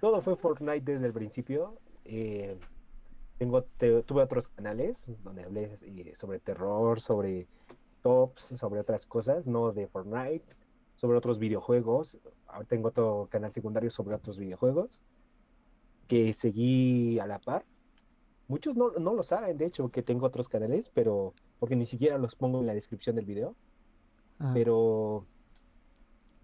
Todo 0.00 0.22
fue 0.22 0.36
Fortnite 0.36 0.92
desde 0.92 1.06
el 1.06 1.12
principio. 1.12 1.78
Eh, 2.04 2.56
tengo, 3.38 3.62
tuve 3.62 4.22
otros 4.22 4.48
canales 4.48 5.10
donde 5.22 5.44
hablé 5.44 5.72
eh, 5.82 6.12
sobre 6.14 6.40
terror, 6.40 7.00
sobre 7.00 7.46
tops, 8.02 8.54
sobre 8.56 8.80
otras 8.80 9.06
cosas, 9.06 9.46
no 9.46 9.72
de 9.72 9.86
Fortnite, 9.86 10.44
sobre 10.96 11.16
otros 11.16 11.38
videojuegos. 11.38 12.18
Ahora 12.46 12.66
tengo 12.66 12.88
otro 12.88 13.28
canal 13.30 13.52
secundario 13.52 13.90
sobre 13.90 14.14
otros 14.14 14.38
videojuegos 14.38 15.00
que 16.08 16.32
seguí 16.32 17.18
a 17.20 17.26
la 17.26 17.38
par. 17.38 17.64
Muchos 18.48 18.76
no, 18.76 18.90
no 18.92 19.14
lo 19.14 19.22
saben, 19.22 19.58
de 19.58 19.66
hecho, 19.66 19.90
que 19.90 20.02
tengo 20.02 20.26
otros 20.26 20.48
canales, 20.48 20.90
pero 20.92 21.34
porque 21.58 21.76
ni 21.76 21.84
siquiera 21.84 22.18
los 22.18 22.34
pongo 22.34 22.60
en 22.60 22.66
la 22.66 22.74
descripción 22.74 23.14
del 23.14 23.26
video. 23.26 23.54
Ah. 24.38 24.50
Pero, 24.54 25.26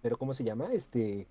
pero 0.01 0.17
¿cómo 0.17 0.33
se 0.33 0.43
llama? 0.43 0.71
Este, 0.71 1.27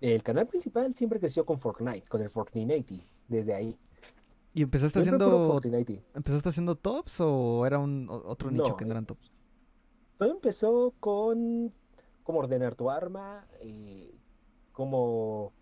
el 0.00 0.22
canal 0.22 0.46
principal 0.46 0.94
siempre 0.94 1.20
creció 1.20 1.44
con 1.44 1.58
Fortnite, 1.58 2.08
con 2.08 2.22
el 2.22 2.30
Fortnite, 2.30 3.06
desde 3.28 3.54
ahí. 3.54 3.78
¿Y 4.54 4.62
empezaste 4.62 5.00
haciendo 5.00 5.60
empezaste 6.14 6.48
haciendo 6.48 6.76
tops 6.76 7.20
o 7.20 7.64
era 7.66 7.78
un 7.78 8.08
otro 8.10 8.50
nicho 8.50 8.76
que 8.76 8.84
no 8.84 8.92
eran 8.92 9.06
tops? 9.06 9.30
Todo 10.18 10.30
empezó 10.30 10.94
con 11.00 11.72
cómo 12.22 12.40
ordenar 12.40 12.74
tu 12.74 12.90
arma, 12.90 13.46
eh, 13.60 14.14
cómo 14.72 15.52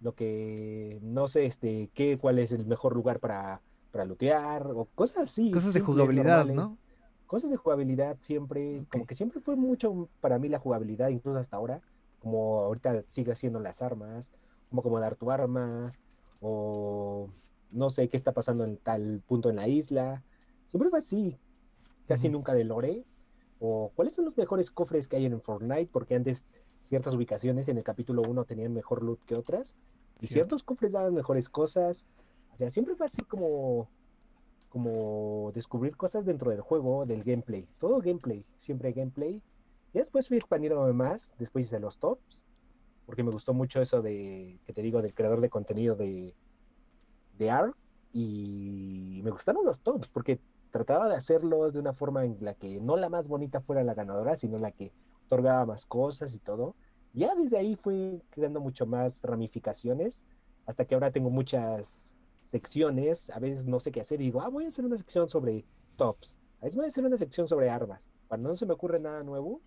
lo 0.00 0.14
que 0.14 0.98
no 1.02 1.26
sé, 1.28 1.46
este, 1.46 1.90
qué, 1.94 2.18
cuál 2.18 2.38
es 2.38 2.52
el 2.52 2.66
mejor 2.66 2.94
lugar 2.94 3.18
para, 3.18 3.62
para 3.90 4.04
lootear 4.04 4.70
o 4.72 4.84
cosas 4.94 5.24
así. 5.24 5.50
Cosas 5.50 5.72
de 5.72 5.80
jugabilidad, 5.80 6.44
¿no? 6.46 6.76
cosas 7.26 7.50
de 7.50 7.56
jugabilidad 7.56 8.16
siempre, 8.20 8.84
como 8.90 9.06
que 9.06 9.14
siempre 9.14 9.40
fue 9.40 9.56
mucho 9.56 10.08
para 10.20 10.38
mí 10.38 10.48
la 10.48 10.58
jugabilidad, 10.58 11.08
incluso 11.08 11.38
hasta 11.38 11.56
ahora, 11.56 11.80
como 12.20 12.60
ahorita 12.60 13.02
sigue 13.08 13.32
haciendo 13.32 13.60
las 13.60 13.82
armas, 13.82 14.30
como 14.70 14.80
acomodar 14.80 15.16
tu 15.16 15.30
arma, 15.30 15.92
o 16.40 17.28
no 17.74 17.90
sé 17.90 18.08
qué 18.08 18.16
está 18.16 18.32
pasando 18.32 18.64
en 18.64 18.76
tal 18.76 19.22
punto 19.26 19.50
en 19.50 19.56
la 19.56 19.68
isla. 19.68 20.22
Siempre 20.64 20.90
fue 20.90 21.00
así, 21.00 21.38
casi 22.06 22.28
nunca 22.28 22.54
de 22.54 22.64
lore. 22.64 23.04
O 23.60 23.92
cuáles 23.94 24.14
son 24.14 24.24
los 24.24 24.36
mejores 24.36 24.70
cofres 24.70 25.08
que 25.08 25.16
hay 25.16 25.26
en 25.26 25.40
Fortnite, 25.40 25.90
porque 25.92 26.14
antes 26.14 26.54
ciertas 26.80 27.14
ubicaciones 27.14 27.68
en 27.68 27.78
el 27.78 27.84
capítulo 27.84 28.22
1 28.22 28.44
tenían 28.44 28.72
mejor 28.72 29.02
loot 29.02 29.24
que 29.24 29.34
otras, 29.34 29.76
y 30.20 30.26
Cierto. 30.26 30.32
ciertos 30.32 30.62
cofres 30.62 30.92
daban 30.92 31.14
mejores 31.14 31.48
cosas. 31.48 32.06
O 32.52 32.56
sea, 32.56 32.70
siempre 32.70 32.94
fue 32.94 33.06
así 33.06 33.22
como, 33.22 33.88
como 34.68 35.50
descubrir 35.54 35.96
cosas 35.96 36.24
dentro 36.24 36.50
del 36.50 36.60
juego, 36.60 37.04
del 37.04 37.24
gameplay. 37.24 37.66
Todo 37.78 38.00
gameplay, 38.00 38.46
siempre 38.56 38.92
gameplay. 38.92 39.42
Y 39.92 39.98
después 39.98 40.28
fui 40.28 40.36
expandiéndome 40.36 40.92
más, 40.92 41.34
después 41.38 41.66
hice 41.66 41.80
los 41.80 41.98
tops, 41.98 42.46
porque 43.06 43.22
me 43.22 43.30
gustó 43.30 43.54
mucho 43.54 43.80
eso 43.80 44.02
de, 44.02 44.60
que 44.64 44.72
te 44.72 44.82
digo, 44.82 45.02
del 45.02 45.14
creador 45.14 45.40
de 45.40 45.50
contenido 45.50 45.94
de, 45.94 46.34
de 47.38 47.50
ARK, 47.50 47.76
y 48.12 49.20
me 49.24 49.30
gustaron 49.30 49.64
los 49.64 49.80
tops, 49.80 50.08
porque 50.08 50.40
trataba 50.70 51.08
de 51.08 51.16
hacerlos 51.16 51.72
de 51.72 51.80
una 51.80 51.92
forma 51.92 52.24
en 52.24 52.36
la 52.40 52.54
que 52.54 52.80
no 52.80 52.96
la 52.96 53.08
más 53.08 53.28
bonita 53.28 53.60
fuera 53.60 53.84
la 53.84 53.94
ganadora, 53.94 54.36
sino 54.36 54.58
la 54.58 54.70
que 54.72 54.92
otorgaba 55.26 55.66
más 55.66 55.86
cosas 55.86 56.34
y 56.34 56.38
todo. 56.38 56.74
Ya 57.12 57.34
desde 57.34 57.58
ahí 57.58 57.76
fue 57.76 58.22
creando 58.30 58.60
mucho 58.60 58.86
más 58.86 59.22
ramificaciones, 59.24 60.24
hasta 60.66 60.84
que 60.84 60.94
ahora 60.94 61.10
tengo 61.10 61.30
muchas 61.30 62.16
secciones, 62.44 63.30
a 63.30 63.38
veces 63.38 63.66
no 63.66 63.80
sé 63.80 63.92
qué 63.92 64.00
hacer 64.00 64.20
y 64.20 64.24
digo, 64.24 64.42
ah, 64.42 64.48
voy 64.48 64.64
a 64.64 64.68
hacer 64.68 64.84
una 64.84 64.96
sección 64.96 65.28
sobre 65.28 65.64
tops, 65.96 66.36
a 66.60 66.64
veces 66.64 66.76
voy 66.76 66.84
a 66.84 66.88
hacer 66.88 67.04
una 67.04 67.16
sección 67.16 67.46
sobre 67.46 67.70
armas. 67.70 68.10
Cuando 68.28 68.48
no 68.48 68.54
se 68.54 68.66
me 68.66 68.72
ocurre 68.72 68.98
nada 68.98 69.22
nuevo, 69.22 69.60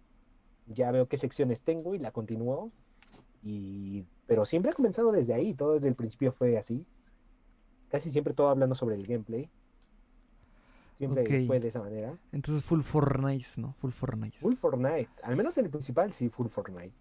ya 0.67 0.91
veo 0.91 1.07
qué 1.07 1.17
secciones 1.17 1.61
tengo 1.61 1.95
y 1.95 1.99
la 1.99 2.11
continúo. 2.11 2.71
Y... 3.43 4.05
Pero 4.25 4.45
siempre 4.45 4.71
ha 4.71 4.75
comenzado 4.75 5.11
desde 5.11 5.33
ahí, 5.33 5.53
todo 5.53 5.73
desde 5.73 5.87
el 5.87 5.95
principio 5.95 6.31
fue 6.31 6.57
así. 6.57 6.85
Casi 7.89 8.11
siempre 8.11 8.33
todo 8.33 8.49
hablando 8.49 8.75
sobre 8.75 8.95
el 8.95 9.05
gameplay. 9.07 9.49
Siempre 10.95 11.45
fue 11.45 11.59
de 11.59 11.67
esa 11.67 11.79
manera. 11.79 12.17
Entonces 12.31 12.63
full 12.63 12.81
Fortnite, 12.81 13.45
¿no? 13.57 13.73
Full 13.79 13.91
Fortnite. 13.91 14.37
Full 14.37 14.55
Fortnite, 14.55 15.09
al 15.21 15.35
menos 15.35 15.57
en 15.59 15.65
el 15.65 15.71
principal 15.71 16.11
sí, 16.11 16.29
Full 16.29 16.47
Fortnite. 16.47 16.91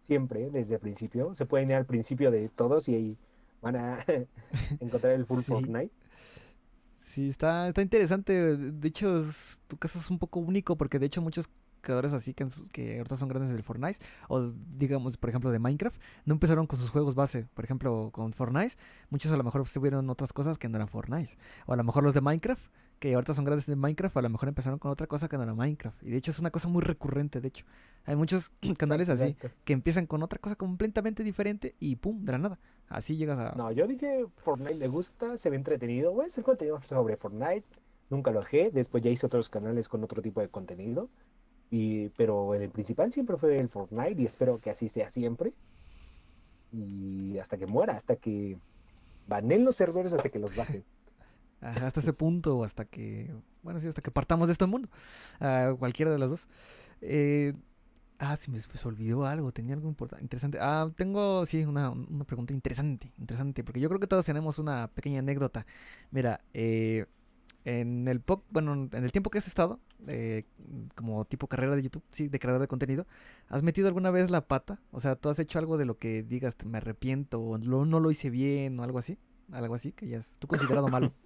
Siempre, 0.00 0.48
desde 0.50 0.76
el 0.76 0.80
principio. 0.80 1.34
Se 1.34 1.44
pueden 1.44 1.68
ir 1.70 1.76
al 1.76 1.84
principio 1.84 2.30
de 2.30 2.48
todos 2.48 2.88
y 2.88 2.94
ahí 2.94 3.18
van 3.60 3.76
a 3.76 4.04
encontrar 4.80 5.12
el 5.12 5.26
Full 5.26 5.40
Sí. 5.42 5.52
Fortnite. 5.52 5.90
Sí, 6.98 7.28
está, 7.28 7.68
está 7.68 7.82
interesante. 7.82 8.56
De 8.56 8.88
hecho, 8.88 9.18
es- 9.18 9.60
tu 9.68 9.76
caso 9.76 9.98
es 9.98 10.10
un 10.10 10.18
poco 10.18 10.40
único 10.40 10.76
porque 10.76 10.98
de 10.98 11.06
hecho 11.06 11.20
muchos 11.20 11.48
creadores 11.86 12.12
así 12.12 12.34
que, 12.34 12.98
ahorita 12.98 13.16
son 13.16 13.28
grandes 13.28 13.52
del 13.52 13.62
Fortnite 13.62 14.04
o 14.28 14.50
digamos, 14.76 15.16
por 15.16 15.30
ejemplo, 15.30 15.50
de 15.50 15.58
Minecraft, 15.58 16.00
no 16.24 16.34
empezaron 16.34 16.66
con 16.66 16.78
sus 16.78 16.90
juegos 16.90 17.14
base. 17.14 17.46
Por 17.54 17.64
ejemplo, 17.64 18.10
con 18.12 18.32
Fortnite, 18.32 18.76
muchos 19.08 19.32
a 19.32 19.36
lo 19.36 19.44
mejor 19.44 19.62
estuvieron 19.62 20.10
otras 20.10 20.32
cosas 20.32 20.58
que 20.58 20.68
no 20.68 20.76
eran 20.76 20.88
Fortnite. 20.88 21.38
O 21.66 21.72
a 21.72 21.76
lo 21.76 21.84
mejor 21.84 22.02
los 22.02 22.12
de 22.12 22.20
Minecraft, 22.20 22.62
que 22.98 23.14
ahorita 23.14 23.34
son 23.34 23.44
grandes 23.44 23.66
de 23.66 23.76
Minecraft, 23.76 24.16
a 24.16 24.22
lo 24.22 24.30
mejor 24.30 24.48
empezaron 24.48 24.78
con 24.78 24.90
otra 24.90 25.06
cosa 25.06 25.28
que 25.28 25.36
no 25.36 25.42
era 25.42 25.54
Minecraft. 25.54 26.02
Y 26.02 26.10
de 26.10 26.16
hecho 26.16 26.30
es 26.30 26.38
una 26.38 26.50
cosa 26.50 26.68
muy 26.68 26.82
recurrente, 26.82 27.40
de 27.40 27.48
hecho. 27.48 27.64
Hay 28.04 28.16
muchos 28.16 28.50
canales 28.78 29.08
así 29.08 29.36
que 29.64 29.72
empiezan 29.72 30.06
con 30.06 30.22
otra 30.22 30.38
cosa 30.38 30.56
completamente 30.56 31.22
diferente 31.22 31.74
y 31.78 31.96
pum, 31.96 32.24
de 32.24 32.32
la 32.32 32.38
nada. 32.38 32.58
Así 32.88 33.16
llegas 33.16 33.38
a... 33.38 33.54
No, 33.56 33.72
yo 33.72 33.86
dije 33.86 34.26
Fortnite 34.36 34.74
le 34.74 34.88
gusta, 34.88 35.36
se 35.36 35.50
ve 35.50 35.56
entretenido. 35.56 36.12
Voy 36.12 36.24
a 36.24 36.26
hacer 36.26 36.44
contenido 36.44 36.80
sobre 36.82 37.16
Fortnite. 37.16 37.64
Nunca 38.08 38.30
lo 38.30 38.40
dejé. 38.40 38.70
Después 38.70 39.02
ya 39.02 39.10
hice 39.10 39.26
otros 39.26 39.48
canales 39.48 39.88
con 39.88 40.04
otro 40.04 40.22
tipo 40.22 40.40
de 40.40 40.48
contenido. 40.48 41.08
Y, 41.70 42.10
pero 42.10 42.54
el 42.54 42.70
principal 42.70 43.10
siempre 43.12 43.36
fue 43.36 43.58
el 43.58 43.68
Fortnite 43.68 44.20
y 44.22 44.26
espero 44.26 44.58
que 44.60 44.70
así 44.70 44.88
sea 44.88 45.08
siempre. 45.08 45.52
Y 46.72 47.38
hasta 47.38 47.56
que 47.56 47.66
muera, 47.66 47.94
hasta 47.94 48.16
que 48.16 48.58
baneen 49.26 49.64
los 49.64 49.76
servidores, 49.76 50.12
hasta 50.12 50.28
que 50.28 50.38
los 50.38 50.56
bajen. 50.56 50.84
Hasta 51.60 52.00
ese 52.00 52.12
punto 52.12 52.58
o 52.58 52.64
hasta 52.64 52.84
que, 52.84 53.34
bueno, 53.62 53.80
sí, 53.80 53.88
hasta 53.88 54.02
que 54.02 54.10
partamos 54.10 54.46
de 54.46 54.52
este 54.52 54.66
mundo. 54.66 54.88
Ah, 55.40 55.74
cualquiera 55.76 56.12
de 56.12 56.18
las 56.18 56.28
dos. 56.28 56.46
Eh, 57.00 57.54
ah, 58.18 58.36
sí, 58.36 58.50
me 58.50 58.60
olvidó 58.84 59.26
algo, 59.26 59.50
tenía 59.52 59.74
algo 59.74 59.88
importante, 59.88 60.22
interesante. 60.22 60.58
Ah, 60.60 60.90
tengo, 60.94 61.46
sí, 61.46 61.64
una, 61.64 61.90
una 61.90 62.24
pregunta 62.24 62.52
interesante, 62.52 63.10
interesante, 63.18 63.64
porque 63.64 63.80
yo 63.80 63.88
creo 63.88 63.98
que 63.98 64.06
todos 64.06 64.26
tenemos 64.26 64.58
una 64.58 64.88
pequeña 64.88 65.20
anécdota. 65.20 65.66
Mira, 66.10 66.42
eh, 66.52 67.06
en 67.66 68.06
el 68.08 68.20
po- 68.20 68.44
bueno, 68.50 68.74
en 68.74 69.04
el 69.04 69.12
tiempo 69.12 69.28
que 69.30 69.38
has 69.38 69.48
estado, 69.48 69.80
eh, 70.06 70.44
como 70.94 71.24
tipo 71.24 71.48
carrera 71.48 71.74
de 71.76 71.82
YouTube, 71.82 72.04
sí, 72.12 72.28
de 72.28 72.38
creador 72.38 72.60
de 72.62 72.68
contenido, 72.68 73.06
¿has 73.48 73.62
metido 73.64 73.88
alguna 73.88 74.10
vez 74.12 74.30
la 74.30 74.46
pata? 74.46 74.80
O 74.92 75.00
sea, 75.00 75.16
¿tú 75.16 75.28
has 75.28 75.38
hecho 75.40 75.58
algo 75.58 75.76
de 75.76 75.84
lo 75.84 75.98
que 75.98 76.22
digas, 76.22 76.56
me 76.64 76.78
arrepiento, 76.78 77.40
o 77.40 77.58
no 77.58 78.00
lo 78.00 78.10
hice 78.10 78.30
bien, 78.30 78.78
o 78.78 78.84
algo 78.84 79.00
así? 79.00 79.18
Algo 79.52 79.74
así, 79.74 79.92
que 79.92 80.06
ya 80.08 80.18
es 80.18 80.36
tú 80.38 80.46
considerado 80.46 80.86
malo. 80.88 81.12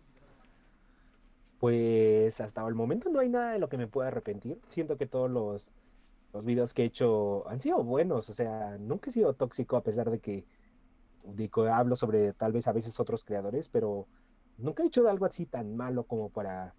Pues 1.59 2.41
hasta 2.41 2.67
el 2.67 2.75
momento 2.75 3.11
no 3.11 3.21
hay 3.21 3.29
nada 3.29 3.53
de 3.53 3.59
lo 3.59 3.69
que 3.69 3.77
me 3.77 3.87
pueda 3.87 4.09
arrepentir. 4.09 4.59
Siento 4.69 4.97
que 4.97 5.07
todos 5.07 5.31
los, 5.31 5.73
los 6.33 6.45
videos 6.45 6.73
que 6.73 6.83
he 6.83 6.87
hecho 6.87 7.47
han 7.49 7.61
sido 7.61 7.85
buenos. 7.85 8.31
O 8.31 8.35
sea, 8.35 8.79
nunca 8.79 9.11
he 9.11 9.13
sido 9.13 9.35
tóxico 9.35 9.77
a 9.77 9.83
pesar 9.83 10.11
de 10.11 10.21
que, 10.21 10.47
de 11.25 11.49
que 11.51 11.69
hablo 11.69 11.97
sobre 11.97 12.33
tal 12.33 12.53
vez 12.53 12.67
a 12.67 12.73
veces 12.73 12.99
otros 12.99 13.25
creadores, 13.25 13.69
pero 13.69 14.07
nunca 14.63 14.83
he 14.83 14.87
hecho 14.87 15.09
algo 15.09 15.27
así 15.27 15.47
tan 15.47 15.77
malo 15.77 16.05
como 16.05 16.29
para, 16.29 16.75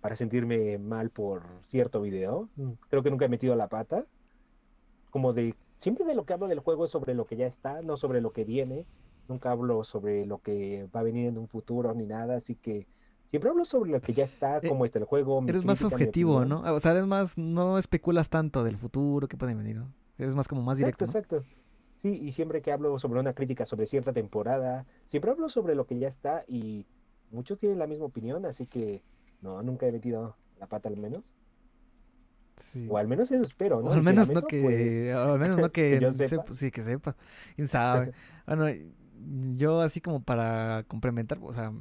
para 0.00 0.16
sentirme 0.16 0.78
mal 0.78 1.10
por 1.10 1.42
cierto 1.62 2.00
video. 2.00 2.48
Mm, 2.56 2.72
Creo 2.88 3.02
que 3.02 3.10
nunca 3.10 3.24
he 3.24 3.28
metido 3.28 3.54
la 3.56 3.68
pata. 3.68 4.04
Como 5.10 5.32
de, 5.32 5.54
siempre 5.80 6.04
de 6.04 6.14
lo 6.14 6.24
que 6.24 6.32
hablo 6.34 6.48
del 6.48 6.60
juego 6.60 6.84
es 6.84 6.90
sobre 6.90 7.14
lo 7.14 7.26
que 7.26 7.36
ya 7.36 7.46
está, 7.46 7.82
no 7.82 7.96
sobre 7.96 8.20
lo 8.20 8.32
que 8.32 8.44
viene. 8.44 8.86
Nunca 9.28 9.50
hablo 9.50 9.82
sobre 9.84 10.24
lo 10.26 10.38
que 10.38 10.88
va 10.94 11.00
a 11.00 11.02
venir 11.02 11.26
en 11.26 11.38
un 11.38 11.48
futuro 11.48 11.92
ni 11.94 12.06
nada, 12.06 12.36
así 12.36 12.54
que 12.54 12.86
siempre 13.26 13.50
hablo 13.50 13.64
sobre 13.64 13.90
lo 13.90 14.00
que 14.00 14.12
ya 14.12 14.22
está, 14.24 14.58
Eh, 14.58 14.68
cómo 14.68 14.84
está 14.84 14.98
el 15.00 15.04
juego. 15.04 15.42
Eres 15.48 15.64
más 15.64 15.78
crítica, 15.78 15.88
mi 15.96 16.02
objetivo. 16.04 16.44
¿no? 16.44 16.60
O 16.74 16.80
sea, 16.80 16.92
eres 16.92 17.06
más, 17.06 17.36
no 17.36 17.78
especulas 17.78 18.28
tanto 18.28 18.62
del 18.62 18.76
futuro 18.76 19.26
que 19.26 19.36
puede 19.36 19.54
venir, 19.54 19.76
¿no? 19.76 19.92
Eres 20.18 20.34
más 20.34 20.46
como 20.46 20.62
más 20.62 20.78
directo, 20.78 21.04
Exacto, 21.04 21.36
¿no? 21.36 21.40
exacto. 21.42 21.65
Sí, 22.06 22.20
y 22.22 22.30
siempre 22.30 22.62
que 22.62 22.70
hablo 22.70 22.96
sobre 23.00 23.18
una 23.18 23.32
crítica 23.34 23.64
sobre 23.66 23.86
cierta 23.88 24.12
temporada, 24.12 24.86
siempre 25.06 25.32
hablo 25.32 25.48
sobre 25.48 25.74
lo 25.74 25.86
que 25.86 25.98
ya 25.98 26.06
está 26.06 26.44
y 26.46 26.86
muchos 27.32 27.58
tienen 27.58 27.80
la 27.80 27.88
misma 27.88 28.04
opinión, 28.06 28.46
así 28.46 28.64
que 28.66 29.02
no, 29.42 29.60
nunca 29.62 29.86
he 29.86 29.92
metido 29.92 30.36
la 30.60 30.68
pata 30.68 30.88
al 30.88 30.96
menos. 30.96 31.34
Sí. 32.58 32.86
O 32.88 32.96
al 32.96 33.08
menos 33.08 33.30
eso 33.32 33.42
espero, 33.42 33.80
al 33.92 34.02
si 34.02 34.06
menos 34.06 34.30
no 34.30 34.46
que, 34.46 34.62
pues, 34.62 35.14
o 35.16 35.32
al 35.32 35.38
menos 35.40 35.58
no 35.58 35.70
que, 35.72 35.98
sepa- 36.12 36.28
sepa. 36.28 36.54
sí, 36.54 36.70
que 36.70 36.82
sepa, 36.82 37.16
quién 37.56 37.66
sabe. 37.66 38.12
Bueno, 38.46 38.66
yo 39.56 39.80
así 39.80 40.00
como 40.00 40.22
para 40.22 40.84
complementar, 40.86 41.38
o 41.42 41.52
sea, 41.52 41.72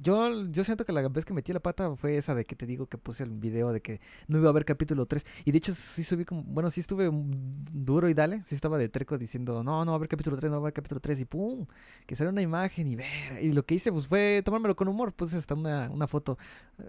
yo, 0.00 0.46
yo 0.46 0.62
siento 0.62 0.84
que 0.84 0.92
la 0.92 1.06
vez 1.08 1.24
que 1.24 1.34
metí 1.34 1.52
la 1.52 1.60
pata 1.60 1.94
fue 1.96 2.16
esa 2.16 2.34
de 2.34 2.44
que 2.44 2.54
te 2.54 2.66
digo 2.66 2.86
que 2.86 2.98
puse 2.98 3.24
el 3.24 3.30
video 3.30 3.72
de 3.72 3.80
que 3.80 4.00
no 4.28 4.38
iba 4.38 4.46
a 4.46 4.50
haber 4.50 4.64
capítulo 4.64 5.06
3. 5.06 5.26
Y 5.44 5.50
de 5.50 5.58
hecho 5.58 5.74
sí 5.74 6.04
subí 6.04 6.24
como, 6.24 6.44
bueno, 6.44 6.70
sí 6.70 6.80
estuve 6.80 7.10
duro 7.12 8.08
y 8.08 8.14
dale, 8.14 8.42
sí 8.44 8.54
estaba 8.54 8.78
de 8.78 8.88
treco 8.88 9.18
diciendo, 9.18 9.64
no, 9.64 9.84
no 9.84 9.90
va 9.90 9.96
a 9.96 9.98
haber 9.98 10.08
capítulo 10.08 10.36
3, 10.36 10.50
no 10.50 10.56
va 10.58 10.58
a 10.58 10.64
haber 10.66 10.72
capítulo 10.74 11.00
3 11.00 11.20
y 11.20 11.24
pum, 11.24 11.66
que 12.06 12.14
salió 12.14 12.30
una 12.30 12.42
imagen 12.42 12.86
y 12.86 12.94
ver. 12.96 13.42
Y 13.42 13.52
lo 13.52 13.64
que 13.64 13.74
hice 13.74 13.90
pues 13.90 14.06
fue 14.06 14.40
tomármelo 14.44 14.76
con 14.76 14.86
humor, 14.86 15.12
puse 15.12 15.36
hasta 15.36 15.54
una, 15.54 15.90
una 15.90 16.06
foto. 16.06 16.38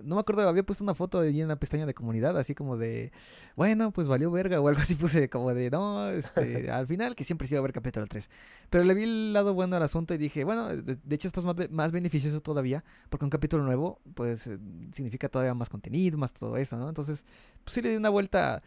No 0.03 0.15
me 0.15 0.21
acuerdo, 0.21 0.47
había 0.47 0.63
puesto 0.63 0.83
una 0.83 0.93
foto 0.93 1.19
ahí 1.19 1.41
en 1.41 1.47
la 1.47 1.55
pestaña 1.55 1.87
de 1.87 1.95
comunidad, 1.95 2.37
así 2.37 2.53
como 2.53 2.77
de, 2.77 3.11
bueno, 3.55 3.91
pues 3.91 4.07
valió 4.07 4.29
verga 4.29 4.61
o 4.61 4.67
algo 4.67 4.81
así 4.81 4.93
puse 4.95 5.29
como 5.29 5.53
de, 5.55 5.71
no, 5.71 6.09
este, 6.11 6.69
al 6.71 6.85
final 6.85 7.15
que 7.15 7.23
siempre 7.23 7.47
sí 7.47 7.55
va 7.55 7.59
a 7.59 7.61
haber 7.61 7.73
capítulo 7.73 8.05
3. 8.05 8.29
Pero 8.69 8.83
le 8.83 8.93
vi 8.93 9.03
el 9.03 9.33
lado 9.33 9.55
bueno 9.55 9.75
al 9.75 9.83
asunto 9.83 10.13
y 10.13 10.17
dije, 10.17 10.43
bueno, 10.43 10.67
de, 10.67 10.95
de 10.95 11.15
hecho 11.15 11.27
esto 11.27 11.39
es 11.39 11.45
más, 11.45 11.55
más 11.71 11.91
beneficioso 11.91 12.41
todavía, 12.41 12.83
porque 13.09 13.25
un 13.25 13.29
capítulo 13.31 13.63
nuevo, 13.63 13.99
pues, 14.15 14.47
eh, 14.47 14.59
significa 14.93 15.29
todavía 15.29 15.53
más 15.53 15.69
contenido, 15.69 16.17
más 16.17 16.33
todo 16.33 16.57
eso, 16.57 16.77
¿no? 16.77 16.89
Entonces, 16.89 17.25
pues 17.63 17.73
sí 17.75 17.81
le 17.81 17.89
di 17.91 17.95
una 17.97 18.09
vuelta, 18.09 18.61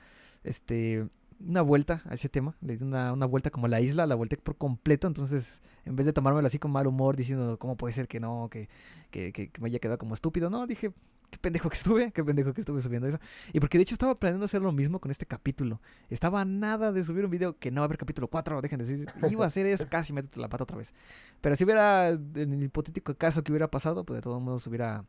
este, 0.45 1.07
una 1.41 1.63
vuelta 1.63 2.03
a 2.09 2.15
ese 2.15 2.29
tema, 2.29 2.57
le 2.61 2.77
di 2.77 2.85
una, 2.85 3.13
una 3.13 3.27
vuelta 3.27 3.51
como 3.51 3.69
la 3.69 3.81
isla, 3.81 4.07
la 4.07 4.15
volteé 4.15 4.39
por 4.39 4.57
completo, 4.57 5.07
entonces, 5.07 5.61
en 5.85 5.97
vez 5.97 6.07
de 6.07 6.13
tomármelo 6.13 6.47
así 6.47 6.59
con 6.59 6.71
mal 6.73 6.87
humor, 6.87 7.17
diciendo, 7.17 7.59
¿cómo 7.59 7.77
puede 7.77 7.95
ser 7.95 8.09
que 8.09 8.21
no, 8.21 8.49
que, 8.51 8.69
que- 9.11 9.33
que 9.33 9.51
me 9.61 9.69
haya 9.69 9.79
quedado 9.79 9.99
como 9.99 10.15
estúpido? 10.15 10.51
No, 10.51 10.67
dije, 10.67 10.93
qué 11.33 11.39
pendejo 11.39 11.71
que 11.71 11.77
estuve, 11.77 12.13
qué 12.13 12.23
pendejo 12.23 12.53
que 12.53 12.61
estuve 12.61 12.83
subiendo 12.83 13.09
eso. 13.09 13.19
Y 13.55 13.61
porque 13.61 13.79
de 13.79 13.83
hecho 13.83 13.95
estaba 13.95 14.15
planeando 14.15 14.45
hacer 14.45 14.61
lo 14.61 14.71
mismo 14.71 15.01
con 15.01 15.11
este 15.11 15.25
capítulo. 15.25 15.81
Estaba 16.11 16.43
a 16.43 16.45
nada 16.45 16.93
de 16.93 17.03
subir 17.03 17.25
un 17.25 17.31
video 17.31 17.59
que 17.59 17.71
no 17.71 17.81
va 17.81 17.85
a 17.85 17.87
haber 17.87 17.97
capítulo 17.97 18.29
4, 18.29 18.61
dejen 18.61 18.79
de 18.81 18.85
decir. 18.85 19.07
Iba 19.31 19.45
a 19.45 19.49
hacer 19.49 19.65
eso, 19.65 19.89
casi 19.89 20.13
meto 20.13 20.39
la 20.39 20.51
pata 20.51 20.65
otra 20.65 20.77
vez. 20.77 20.93
Pero 21.41 21.57
si 21.57 21.65
hubiera, 21.65 22.11
en 22.11 22.53
el 22.53 22.63
hipotético 22.63 23.15
caso 23.15 23.43
que 23.43 23.51
hubiera 23.51 23.71
pasado, 23.71 24.05
pues 24.05 24.19
de 24.19 24.21
todos 24.23 24.43
modos 24.43 24.67
hubiera 24.67 25.07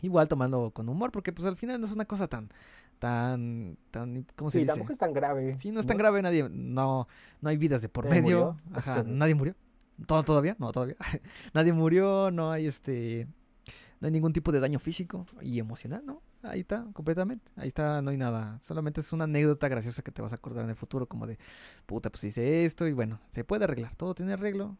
igual 0.00 0.26
tomando 0.26 0.72
con 0.72 0.88
humor, 0.88 1.12
porque 1.12 1.32
pues 1.32 1.46
al 1.46 1.56
final 1.56 1.80
no 1.80 1.86
es 1.86 1.92
una 1.92 2.06
cosa 2.06 2.26
tan, 2.26 2.50
tan, 2.98 3.78
tan, 3.92 4.26
¿cómo 4.34 4.50
se 4.50 4.58
sí, 4.58 4.62
dice? 4.62 4.72
tampoco 4.72 4.92
es 4.92 4.98
tan 4.98 5.12
grave. 5.12 5.56
Sí, 5.58 5.70
no 5.70 5.78
es 5.78 5.86
tan 5.86 5.96
grave, 5.96 6.22
nadie, 6.22 6.48
no, 6.50 7.06
no 7.40 7.48
hay 7.48 7.56
vidas 7.56 7.82
de 7.82 7.88
por 7.88 8.06
¿Nadie 8.06 8.22
medio. 8.22 8.58
murió? 8.64 8.76
Ajá, 8.76 9.04
nadie 9.06 9.36
murió. 9.36 9.54
¿Todo, 10.06 10.24
todavía? 10.24 10.56
No, 10.58 10.72
todavía. 10.72 10.96
nadie 11.54 11.72
murió, 11.72 12.32
no 12.32 12.50
hay 12.50 12.66
este. 12.66 13.28
No 14.02 14.06
hay 14.06 14.12
ningún 14.12 14.32
tipo 14.32 14.50
de 14.50 14.58
daño 14.58 14.80
físico 14.80 15.26
y 15.40 15.60
emocional, 15.60 16.02
¿no? 16.04 16.22
Ahí 16.42 16.62
está, 16.62 16.84
completamente. 16.92 17.52
Ahí 17.54 17.68
está, 17.68 18.02
no 18.02 18.10
hay 18.10 18.16
nada. 18.16 18.58
Solamente 18.60 19.00
es 19.00 19.12
una 19.12 19.24
anécdota 19.24 19.68
graciosa 19.68 20.02
que 20.02 20.10
te 20.10 20.20
vas 20.20 20.32
a 20.32 20.34
acordar 20.34 20.64
en 20.64 20.70
el 20.70 20.76
futuro, 20.76 21.06
como 21.06 21.24
de, 21.24 21.38
puta, 21.86 22.10
pues 22.10 22.24
hice 22.24 22.64
esto 22.64 22.88
y 22.88 22.94
bueno, 22.94 23.20
se 23.30 23.44
puede 23.44 23.62
arreglar. 23.62 23.94
Todo 23.94 24.12
tiene 24.12 24.32
arreglo. 24.32 24.76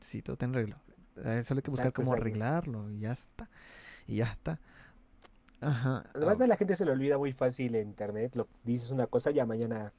Sí, 0.00 0.20
todo 0.20 0.36
tiene 0.36 0.58
arreglo. 0.58 0.76
Eh, 1.24 1.42
solo 1.42 1.60
hay 1.60 1.62
que 1.62 1.70
buscar 1.70 1.86
Exacto, 1.86 2.02
cómo 2.02 2.12
exacto. 2.12 2.20
arreglarlo 2.20 2.90
y 2.90 2.98
ya 2.98 3.12
está. 3.12 3.48
Y 4.06 4.16
ya 4.16 4.26
está. 4.26 4.60
Ajá. 5.62 6.04
Además 6.12 6.38
a 6.42 6.46
la 6.46 6.58
gente 6.58 6.76
se 6.76 6.84
le 6.84 6.90
olvida 6.90 7.16
muy 7.16 7.32
fácil 7.32 7.76
en 7.76 7.88
internet. 7.88 8.36
Lo, 8.36 8.46
dices 8.62 8.90
una 8.90 9.06
cosa, 9.06 9.30
ya 9.30 9.46
mañana 9.46 9.94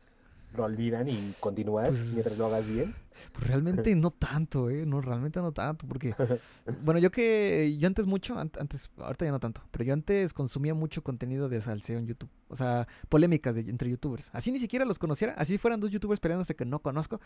lo 0.56 0.64
olvidan 0.64 1.08
y 1.08 1.34
continúas 1.40 1.88
Pues- 1.90 2.14
mientras 2.14 2.38
lo 2.38 2.46
hagas 2.48 2.68
bien. 2.68 2.94
Pues 3.34 3.48
realmente 3.48 3.96
no 3.96 4.12
tanto, 4.12 4.70
¿eh? 4.70 4.86
No, 4.86 5.02
realmente 5.02 5.40
no 5.40 5.52
tanto, 5.52 5.88
porque... 5.88 6.14
Bueno, 6.84 7.00
yo 7.00 7.10
que... 7.10 7.76
Yo 7.80 7.88
antes 7.88 8.06
mucho, 8.06 8.38
an- 8.38 8.52
antes, 8.60 8.92
ahorita 8.98 9.26
ya 9.26 9.32
no 9.32 9.40
tanto, 9.40 9.62
pero 9.72 9.84
yo 9.84 9.94
antes 9.94 10.34
consumía 10.34 10.76
mucho 10.76 11.04
contenido 11.04 11.50
de 11.50 11.60
salseo 11.60 11.98
en 11.98 12.06
YouTube. 12.06 12.30
O 12.48 12.56
sea, 12.56 12.88
polémicas 13.10 13.56
de, 13.56 13.62
entre 13.62 13.90
youtubers. 13.90 14.30
Así 14.34 14.52
ni 14.52 14.60
siquiera 14.60 14.86
los 14.86 15.00
conociera, 15.00 15.34
así 15.34 15.58
fueran 15.58 15.80
dos 15.80 15.90
youtubers 15.90 16.20
peleándose 16.20 16.56
que 16.56 16.64
no 16.66 16.80
conozco. 16.80 17.20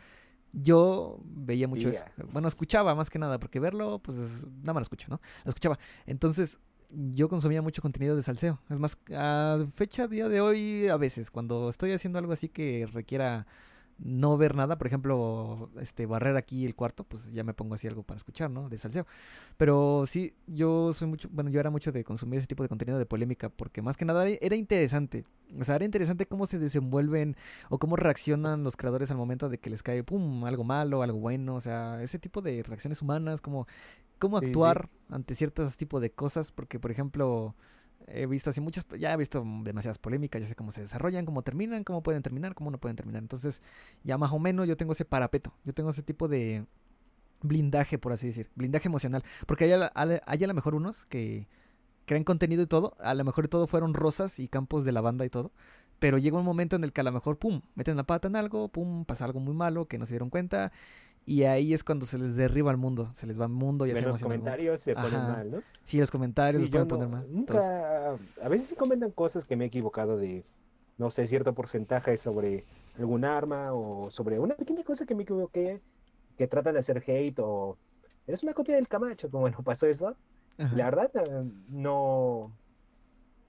Yo 0.53 1.19
veía 1.25 1.67
mucho 1.67 1.90
eso. 1.90 2.03
Bueno, 2.32 2.48
escuchaba 2.48 2.95
más 2.95 3.09
que 3.09 3.19
nada, 3.19 3.38
porque 3.40 3.59
verlo, 3.59 4.00
pues 4.00 4.17
nada 4.17 4.74
más 4.74 4.75
lo 4.75 4.82
escucho, 4.83 5.08
¿no? 5.09 5.19
Lo 5.43 5.50
escuchaba. 5.50 5.77
Entonces, 6.06 6.58
yo 6.93 7.29
consumía 7.29 7.61
mucho 7.61 7.81
contenido 7.81 8.15
de 8.15 8.23
salseo. 8.23 8.59
Es 8.69 8.79
más, 8.79 8.97
a 9.13 9.65
fecha 9.73 10.07
día 10.07 10.29
de 10.29 10.41
hoy, 10.41 10.87
a 10.87 10.97
veces, 10.97 11.31
cuando 11.31 11.69
estoy 11.69 11.91
haciendo 11.91 12.19
algo 12.19 12.33
así 12.33 12.49
que 12.49 12.87
requiera 12.91 13.47
no 14.03 14.35
ver 14.35 14.55
nada, 14.55 14.77
por 14.77 14.87
ejemplo, 14.87 15.69
este 15.79 16.05
barrer 16.05 16.35
aquí 16.35 16.65
el 16.65 16.75
cuarto, 16.75 17.03
pues 17.03 17.31
ya 17.31 17.43
me 17.43 17.53
pongo 17.53 17.75
así 17.75 17.87
algo 17.87 18.03
para 18.03 18.17
escuchar, 18.17 18.49
¿no? 18.49 18.67
De 18.67 18.77
salseo. 18.77 19.05
Pero 19.57 20.05
sí, 20.07 20.33
yo 20.47 20.93
soy 20.93 21.07
mucho, 21.07 21.29
bueno, 21.31 21.51
yo 21.51 21.59
era 21.59 21.69
mucho 21.69 21.91
de 21.91 22.03
consumir 22.03 22.39
ese 22.39 22.47
tipo 22.47 22.63
de 22.63 22.69
contenido 22.69 22.97
de 22.97 23.05
polémica, 23.05 23.49
porque 23.49 23.81
más 23.81 23.97
que 23.97 24.05
nada 24.05 24.27
era 24.27 24.55
interesante. 24.55 25.25
O 25.59 25.63
sea, 25.63 25.75
era 25.75 25.85
interesante 25.85 26.25
cómo 26.25 26.47
se 26.47 26.57
desenvuelven 26.57 27.35
o 27.69 27.77
cómo 27.77 27.95
reaccionan 27.95 28.63
los 28.63 28.75
creadores 28.75 29.11
al 29.11 29.17
momento 29.17 29.49
de 29.49 29.59
que 29.59 29.69
les 29.69 29.83
cae, 29.83 30.03
pum, 30.03 30.45
algo 30.45 30.63
malo, 30.63 31.03
algo 31.03 31.19
bueno. 31.19 31.55
O 31.55 31.61
sea, 31.61 32.01
ese 32.01 32.17
tipo 32.17 32.41
de 32.41 32.63
reacciones 32.63 33.01
humanas, 33.01 33.41
como 33.41 33.67
cómo 34.22 34.38
Sí, 34.40 34.45
sí. 34.45 34.48
actuar 34.48 34.90
ante 35.09 35.35
ciertos 35.35 35.77
tipos 35.77 36.01
de 36.01 36.11
cosas, 36.14 36.53
porque 36.53 36.80
por 36.80 36.91
ejemplo, 36.91 37.56
he 38.08 38.27
visto 38.27 38.51
así 38.51 38.61
muchas, 38.61 38.85
ya 39.00 39.14
he 39.14 39.17
visto 39.17 39.43
demasiadas 39.64 40.00
polémicas, 40.00 40.41
ya 40.41 40.48
sé 40.50 40.56
cómo 40.56 40.72
se 40.72 40.82
desarrollan, 40.82 41.25
cómo 41.25 41.43
terminan, 41.43 41.83
cómo 41.83 42.03
pueden 42.03 42.24
terminar, 42.24 42.56
cómo 42.56 42.72
no 42.72 42.80
pueden 42.80 42.98
terminar. 42.98 43.24
Entonces, 43.24 43.61
ya 44.06 44.17
más 44.19 44.33
o 44.33 44.40
menos 44.40 44.67
yo 44.67 44.77
tengo 44.77 44.93
ese 44.93 45.06
parapeto, 45.06 45.53
yo 45.66 45.74
tengo 45.74 45.91
ese 45.91 46.03
tipo 46.03 46.30
de 46.30 46.66
blindaje, 47.41 47.98
por 47.98 48.11
así 48.14 48.27
decir, 48.27 48.51
blindaje 48.56 48.88
emocional, 48.88 49.24
porque 49.48 49.66
hay 49.66 49.72
a, 49.74 49.77
la- 49.77 50.22
hay 50.25 50.43
a 50.43 50.48
lo 50.48 50.53
mejor 50.53 50.75
unos 50.75 51.06
que 51.06 51.48
crean 52.06 52.24
contenido 52.24 52.64
y 52.64 52.67
todo, 52.67 52.95
a 53.00 53.14
lo 53.16 53.24
mejor 53.25 53.48
todo 53.50 53.67
fueron 53.67 53.93
rosas 53.93 54.40
y 54.40 54.48
campos 54.50 54.85
de 54.85 54.91
lavanda 54.93 55.25
y 55.25 55.30
todo, 55.30 55.51
pero 56.00 56.17
llega 56.17 56.38
un 56.40 56.45
momento 56.45 56.75
en 56.75 56.83
el 56.83 56.93
que 56.93 57.01
a 57.01 57.03
lo 57.06 57.11
mejor, 57.14 57.38
pum, 57.40 57.61
meten 57.75 57.98
la 57.98 58.03
pata 58.03 58.27
en 58.27 58.35
algo, 58.35 58.69
pum, 58.69 59.06
pasa 59.06 59.25
algo 59.25 59.40
muy 59.40 59.53
malo 59.56 59.88
que 59.88 59.98
no 60.00 60.06
se 60.06 60.14
dieron 60.14 60.30
cuenta, 60.30 60.72
y 61.25 61.43
ahí 61.43 61.74
es 61.74 61.83
cuando 61.83 62.06
se 62.06 62.17
les 62.17 62.35
derriba 62.35 62.72
el 62.72 62.77
mundo, 62.77 63.11
se 63.14 63.25
les 63.27 63.40
va 63.40 63.45
el 63.45 63.51
mundo, 63.51 63.85
se 63.85 64.01
los 64.01 64.17
comentarios 64.17 64.82
se 64.82 64.93
ponen 64.95 65.16
Ajá. 65.16 65.27
mal, 65.27 65.51
¿no? 65.51 65.64
Sí, 65.83 66.00
los 66.00 66.11
comentarios 66.11 66.64
Sí, 66.64 66.69
yo 66.69 66.85
pueden 66.88 66.88
no- 67.09 67.09
poner 67.09 67.56
mal. 67.56 68.17
a 68.41 68.50
veces 68.50 68.67
sí 68.69 68.75
comentan 68.75 69.11
cosas 69.11 69.45
que 69.45 69.56
me 69.56 69.66
he 69.66 69.67
equivocado 69.67 70.17
de, 70.17 70.43
no 70.98 71.09
sé, 71.09 71.27
cierto 71.27 71.53
porcentaje 71.53 72.17
sobre 72.17 72.66
algún 72.98 73.24
arma 73.25 73.74
o 73.74 74.09
sobre 74.11 74.40
una 74.40 74.56
pequeña 74.56 74.83
cosa 74.83 75.06
que 75.06 75.16
me 75.16 75.24
equivoqué, 75.24 75.82
que 76.38 76.48
tratan 76.48 76.74
de 76.74 76.80
hacer 76.80 77.03
hate 77.06 77.40
o 77.40 77.77
eres 78.27 78.43
una 78.43 78.53
copia 78.53 78.75
del 78.75 78.88
Camacho, 78.88 79.30
como 79.30 79.41
bueno, 79.41 79.61
pasó 79.64 79.88
eso. 79.88 80.16
Ajá. 80.58 80.75
La 80.75 80.85
verdad 80.85 81.11
eh, 81.16 81.43
no, 81.69 82.51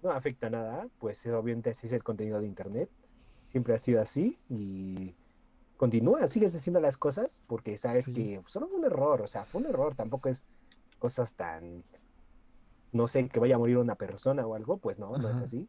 no 0.03 0.11
afecta 0.11 0.49
nada, 0.51 0.89
pues 0.99 1.27
obviamente 1.27 1.71
así 1.71 1.87
es 1.87 1.93
el 1.93 2.03
contenido 2.03 2.41
de 2.41 2.47
internet. 2.47 2.91
Siempre 3.47 3.75
ha 3.75 3.79
sido 3.79 4.01
así 4.01 4.39
y 4.49 5.15
continúa, 5.83 6.29
sigues 6.29 6.55
haciendo 6.55 6.79
las 6.79 6.97
cosas 6.97 7.43
porque 7.49 7.77
sabes 7.77 8.05
Sí. 8.05 8.13
que 8.13 8.41
solo 8.47 8.69
fue 8.69 8.79
un 8.79 8.85
error, 8.85 9.21
o 9.21 9.27
sea, 9.27 9.45
fue 9.45 9.61
un 9.63 9.67
error, 9.67 9.97
tampoco 9.97 10.29
es 10.29 10.47
cosas 11.01 11.35
tan, 11.35 11.83
no 12.93 13.09
sé, 13.09 13.29
que 13.29 13.41
vaya 13.41 13.57
a 13.57 13.59
morir 13.59 13.79
una 13.79 13.97
persona 13.97 14.47
o 14.47 14.55
algo, 14.55 14.77
pues 14.77 15.01
no, 15.01 15.19
no 15.19 15.29
es 15.29 15.39
así. 15.41 15.67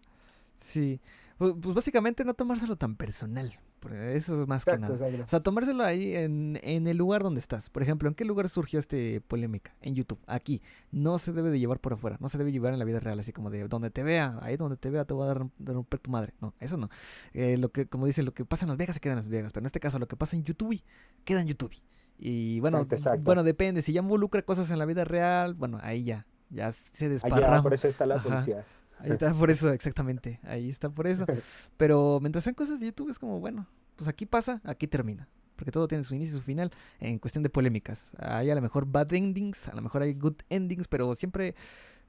Sí, 0.60 1.00
pues, 1.40 1.56
pues 1.60 1.74
básicamente 1.74 2.24
no 2.26 2.36
tomárselo 2.36 2.76
tan 2.76 2.96
personal, 2.96 3.58
eso 3.92 4.42
es 4.42 4.48
más 4.48 4.64
que 4.64 4.72
Exacto, 4.72 4.94
nada. 4.94 5.08
exacto. 5.08 5.26
O 5.26 5.30
sea, 5.30 5.40
tomárselo 5.42 5.84
ahí 5.84 6.16
en, 6.16 6.60
en 6.64 6.88
el 6.88 6.96
lugar 6.98 7.24
donde 7.24 7.40
estás. 7.40 7.70
Por 7.70 7.84
ejemplo, 7.84 8.08
¿en 8.08 8.16
qué 8.16 8.24
lugar 8.24 8.48
surgió 8.48 8.80
este 8.80 9.20
polémica? 9.22 9.76
En 9.82 9.96
YouTube, 9.96 10.20
aquí. 10.28 10.62
No 10.92 11.18
se 11.18 11.34
debe 11.34 11.50
de 11.50 11.60
llevar 11.60 11.80
por 11.80 11.94
afuera, 11.94 12.18
no 12.20 12.30
se 12.30 12.38
debe 12.38 12.52
llevar 12.52 12.72
en 12.74 12.80
la 12.80 12.86
vida 12.86 13.00
real, 13.00 13.20
así 13.20 13.34
como 13.34 13.50
de 13.50 13.68
donde 13.68 13.90
te 13.90 14.04
vea, 14.04 14.38
ahí 14.42 14.56
donde 14.56 14.78
te 14.78 14.90
vea 14.90 15.04
te 15.06 15.14
va 15.14 15.26
a 15.26 15.28
dar, 15.28 15.48
de 15.58 15.74
romper 15.74 16.00
tu 16.00 16.12
madre. 16.12 16.34
No, 16.40 16.54
eso 16.60 16.78
no. 16.78 16.90
Eh, 17.34 17.58
lo 17.58 17.70
que, 17.72 17.88
como 17.88 18.06
dice, 18.06 18.24
lo 18.24 18.34
que 18.34 18.46
pasa 18.46 18.66
en 18.66 18.70
Las 18.70 18.78
Vegas 18.78 18.94
se 18.96 19.00
queda 19.02 19.14
en 19.14 19.18
Las 19.20 19.28
Vegas, 19.28 19.52
pero 19.52 19.64
en 19.64 19.66
este 19.68 19.80
caso 19.80 20.00
lo 20.00 20.08
que 20.08 20.16
pasa 20.16 20.36
en 20.36 20.44
YouTube 20.44 20.82
queda 21.26 21.42
en 21.42 21.48
YouTube. 21.48 21.74
Y 22.20 22.60
bueno, 22.60 22.78
Exacto, 22.78 22.96
exacto. 22.96 23.22
bueno, 23.24 23.44
depende, 23.44 23.82
si 23.82 23.92
ya 23.92 24.02
involucra 24.02 24.42
cosas 24.44 24.70
en 24.72 24.80
la 24.80 24.86
vida 24.86 25.04
real, 25.04 25.56
bueno, 25.56 25.80
ahí 25.82 26.04
ya, 26.04 26.26
ya 26.50 26.72
se 26.72 27.06
Allá, 27.06 27.14
desparrama. 27.14 27.64
por 27.64 27.74
eso 27.74 27.88
está 27.88 28.06
la 28.06 28.16
Ajá. 28.16 28.30
policía. 28.30 28.66
Ahí 29.00 29.12
está 29.12 29.34
por 29.34 29.50
eso, 29.52 29.72
exactamente. 29.72 30.40
Ahí 30.44 30.70
está 30.70 30.90
por 30.90 31.08
eso. 31.08 31.26
Pero 31.78 32.20
mientras 32.22 32.44
sean 32.44 32.56
cosas 32.56 32.80
de 32.80 32.88
YouTube 32.88 33.10
es 33.10 33.20
como, 33.20 33.40
bueno, 33.40 33.68
pues 33.96 34.08
aquí 34.08 34.26
pasa, 34.26 34.62
aquí 34.64 34.88
termina. 34.88 35.28
Porque 35.56 35.72
todo 35.72 35.88
tiene 35.88 36.04
su 36.04 36.16
inicio 36.16 36.36
y 36.36 36.38
su 36.40 36.44
final 36.44 36.72
en 37.00 37.20
cuestión 37.20 37.44
de 37.44 37.50
polémicas. 37.50 38.12
Hay 38.18 38.50
a 38.50 38.56
lo 38.56 38.62
mejor 38.62 38.86
bad 38.88 39.14
endings, 39.14 39.68
a 39.68 39.76
lo 39.76 39.82
mejor 39.82 40.02
hay 40.02 40.14
good 40.14 40.36
endings, 40.50 40.88
pero 40.88 41.14
siempre 41.16 41.54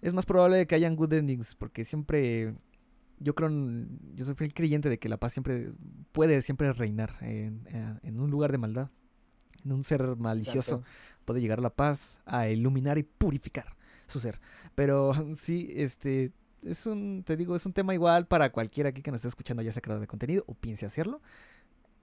es 0.00 0.14
más 0.14 0.24
probable 0.26 0.66
que 0.66 0.74
hayan 0.74 0.96
good 0.96 1.12
endings. 1.12 1.54
Porque 1.54 1.84
siempre, 1.84 2.54
yo 3.18 3.34
creo, 3.34 3.50
yo 4.14 4.24
soy 4.24 4.34
fiel 4.34 4.54
creyente 4.54 4.88
de 4.88 4.98
que 4.98 5.08
la 5.08 5.18
paz 5.18 5.32
siempre 5.34 5.72
puede 6.12 6.40
siempre 6.42 6.72
reinar 6.72 7.16
en, 7.20 7.62
en- 7.66 8.00
en 8.02 8.20
un 8.20 8.30
lugar 8.30 8.50
de 8.50 8.58
maldad. 8.58 8.90
En 9.64 9.72
un 9.72 9.84
ser 9.84 10.16
malicioso 10.16 10.76
Exacto. 10.76 10.86
puede 11.24 11.40
llegar 11.40 11.60
la 11.60 11.70
paz 11.70 12.20
a 12.26 12.48
iluminar 12.48 12.98
y 12.98 13.02
purificar 13.02 13.76
su 14.06 14.20
ser. 14.20 14.40
Pero 14.74 15.12
sí, 15.36 15.70
este 15.74 16.32
es 16.64 16.86
un, 16.86 17.22
te 17.24 17.36
digo, 17.36 17.56
es 17.56 17.66
un 17.66 17.72
tema 17.72 17.94
igual 17.94 18.26
para 18.26 18.50
cualquiera 18.52 18.90
aquí 18.90 19.02
que 19.02 19.10
nos 19.10 19.18
esté 19.20 19.28
escuchando, 19.28 19.62
ya 19.62 19.72
sea 19.72 19.82
creador 19.82 20.00
de 20.00 20.06
contenido 20.06 20.44
o 20.46 20.54
piense 20.54 20.86
hacerlo. 20.86 21.20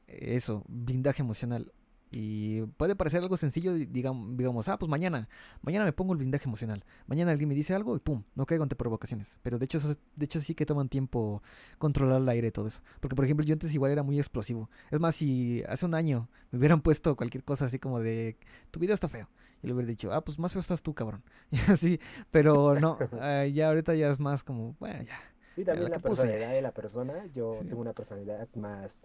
Eso, 0.08 0.64
blindaje 0.68 1.22
emocional. 1.22 1.72
Y 2.14 2.64
puede 2.76 2.96
parecer 2.98 3.22
algo 3.22 3.38
sencillo, 3.38 3.74
di- 3.74 3.86
digam- 3.88 4.36
digamos, 4.36 4.68
ah, 4.68 4.78
pues 4.78 4.90
mañana, 4.90 5.30
mañana 5.62 5.86
me 5.86 5.94
pongo 5.94 6.12
el 6.12 6.20
blindaje 6.20 6.46
emocional. 6.50 6.84
Mañana 7.08 7.32
alguien 7.32 7.48
me 7.48 7.56
dice 7.56 7.74
algo 7.74 7.96
y 7.96 8.00
pum, 8.00 8.24
no 8.36 8.46
caigo 8.46 8.64
ante 8.64 8.76
provocaciones. 8.76 9.40
Pero 9.42 9.58
de 9.60 9.66
hecho, 9.66 9.80
de 9.80 10.26
hecho 10.26 10.42
sí 10.42 10.54
que 10.54 10.66
toman 10.66 10.90
tiempo 10.90 11.42
controlar 11.78 12.22
el 12.22 12.28
aire 12.28 12.48
y 12.50 12.52
todo 12.52 12.68
eso. 12.68 12.82
Porque, 13.00 13.16
por 13.16 13.24
ejemplo, 13.24 13.46
yo 13.46 13.54
antes 13.54 13.74
igual 13.74 13.92
era 13.94 14.04
muy 14.04 14.20
explosivo. 14.20 14.70
Es 14.92 15.00
más, 15.00 15.16
si 15.16 15.64
hace 15.70 15.86
un 15.86 15.96
año 15.96 16.28
me 16.52 16.60
hubieran 16.60 16.82
puesto 16.84 17.16
cualquier 17.16 17.46
cosa 17.46 17.66
así 17.66 17.80
como 17.80 18.02
de, 18.02 18.36
tu 18.72 18.80
video 18.82 18.94
está 18.94 19.08
feo. 19.08 19.30
Y 19.64 19.68
le 19.68 19.74
hubiera 19.74 19.88
dicho, 19.90 20.12
ah, 20.14 20.22
pues 20.24 20.40
más 20.40 20.54
feo 20.54 20.60
estás 20.62 20.82
tú, 20.82 20.94
cabrón. 20.94 21.24
Y 21.52 21.58
así, 21.72 22.00
pero 22.32 22.76
no, 22.80 22.98
ah, 23.22 23.46
ya 23.46 23.68
ahorita 23.70 23.94
ya 23.96 24.10
es 24.10 24.20
más 24.20 24.44
como, 24.44 24.76
bueno, 24.80 25.04
ya. 25.04 25.20
Sí, 25.56 25.66
también 25.66 25.84
la 25.86 25.90
la 25.90 25.96
que 25.98 26.02
puse. 26.02 26.22
personalidad 26.24 26.52
de 26.52 26.62
la 26.62 26.72
persona. 26.72 27.26
Yo 27.36 27.54
Sí. 27.62 27.68
tengo 27.68 27.82
una 27.82 27.94
personalidad 27.94 28.48
más 28.56 29.02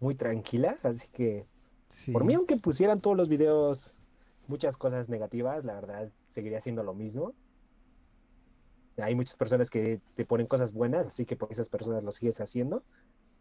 muy 0.00 0.14
tranquila, 0.14 0.76
así 0.82 1.08
que 1.08 1.46
Sí. 1.90 2.12
por 2.12 2.24
mí, 2.24 2.34
aunque 2.34 2.56
pusieran 2.56 3.00
todos 3.00 3.16
los 3.16 3.28
videos 3.28 3.98
muchas 4.46 4.76
cosas 4.76 5.08
negativas, 5.08 5.64
la 5.64 5.74
verdad 5.74 6.10
seguiría 6.28 6.60
siendo 6.60 6.82
lo 6.82 6.94
mismo. 6.94 7.34
Hay 8.96 9.14
muchas 9.14 9.36
personas 9.36 9.70
que 9.70 10.00
te 10.16 10.24
ponen 10.24 10.46
cosas 10.46 10.72
buenas, 10.72 11.06
así 11.06 11.24
que 11.24 11.36
por 11.36 11.52
esas 11.52 11.68
personas 11.68 12.02
lo 12.02 12.10
sigues 12.12 12.40
haciendo. 12.40 12.82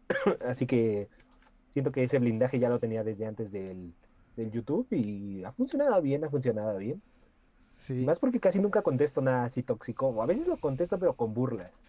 Así 0.45 0.65
que 0.67 1.09
siento 1.69 1.91
que 1.91 2.03
ese 2.03 2.19
blindaje 2.19 2.59
ya 2.59 2.69
lo 2.69 2.79
tenía 2.79 3.03
desde 3.03 3.25
antes 3.25 3.51
del, 3.51 3.93
del 4.37 4.51
YouTube 4.51 4.87
y 4.91 5.43
ha 5.43 5.51
funcionado 5.51 6.01
bien, 6.01 6.23
ha 6.23 6.29
funcionado 6.29 6.77
bien. 6.77 7.01
Sí. 7.75 8.05
Más 8.05 8.19
porque 8.19 8.39
casi 8.39 8.59
nunca 8.59 8.81
contesto 8.81 9.21
nada 9.21 9.43
así 9.43 9.63
tóxico, 9.63 10.07
o 10.07 10.21
a 10.21 10.25
veces 10.25 10.47
lo 10.47 10.57
contesto 10.57 10.97
pero 10.97 11.13
con 11.15 11.33
burlas. 11.33 11.83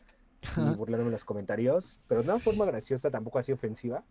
y 0.57 0.61
burlándome 0.77 1.07
en 1.09 1.13
los 1.13 1.25
comentarios, 1.25 2.01
pero 2.09 2.23
de 2.23 2.29
una 2.31 2.39
forma 2.39 2.65
graciosa, 2.65 3.11
tampoco 3.11 3.39
así 3.39 3.53
ofensiva. 3.53 4.03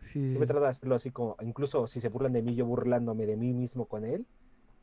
Sí, 0.00 0.20
Yo 0.20 0.32
sí, 0.32 0.38
me 0.38 0.40
sí. 0.40 0.46
trato 0.46 0.60
de 0.62 0.68
hacerlo 0.68 0.94
así 0.94 1.10
como, 1.10 1.36
incluso 1.40 1.86
si 1.86 2.00
se 2.00 2.08
burlan 2.08 2.32
de 2.32 2.42
mí, 2.42 2.54
yo 2.54 2.66
burlándome 2.66 3.26
de 3.26 3.36
mí 3.36 3.52
mismo 3.52 3.86
con 3.86 4.04
él. 4.04 4.26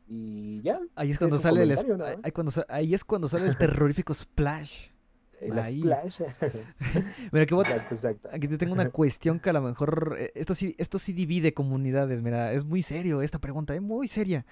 Y 0.08 0.62
ya, 0.62 0.80
Ahí 0.96 1.12
es 1.12 1.18
cuando 1.18 1.40
sale 1.40 1.64
el 1.64 1.72
ahí, 1.72 1.78
cuando 2.34 2.52
ahí 2.68 2.94
es 2.94 3.04
cuando 3.06 3.28
sale 3.30 3.48
el 3.48 3.58
terrorífico 3.58 4.14
splash. 4.14 4.88
El 5.42 5.58
Ahí. 5.60 5.82
splash. 5.82 6.22
Mira, 7.32 7.46
que 7.46 7.56
exacto, 7.56 7.96
exacto. 7.96 8.30
Aquí 8.32 8.48
te 8.48 8.58
tengo 8.58 8.74
una 8.74 8.86
cuestión 8.92 9.40
que 9.40 9.50
a 9.50 9.54
lo 9.54 9.62
mejor 9.62 10.16
eh, 10.20 10.32
esto 10.36 10.56
sí 10.56 10.76
esto 10.78 11.00
sí 11.00 11.14
divide 11.14 11.54
comunidades, 11.54 12.22
mira, 12.22 12.54
es 12.54 12.64
muy 12.66 12.82
serio 12.82 13.22
esta 13.22 13.40
pregunta, 13.40 13.76
es 13.76 13.82
muy 13.82 14.08
seria. 14.08 14.46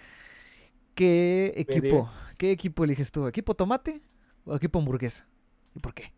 ¿Qué 0.96 1.54
equipo? 1.56 2.10
¿Qué 2.38 2.52
equipo 2.52 2.84
eliges 2.84 3.12
tú? 3.12 3.28
¿Equipo 3.28 3.54
tomate 3.54 4.02
o 4.46 4.56
equipo 4.56 4.80
hamburguesa? 4.80 5.28
¿Y 5.76 5.80
por 5.80 5.94
qué? 5.94 6.12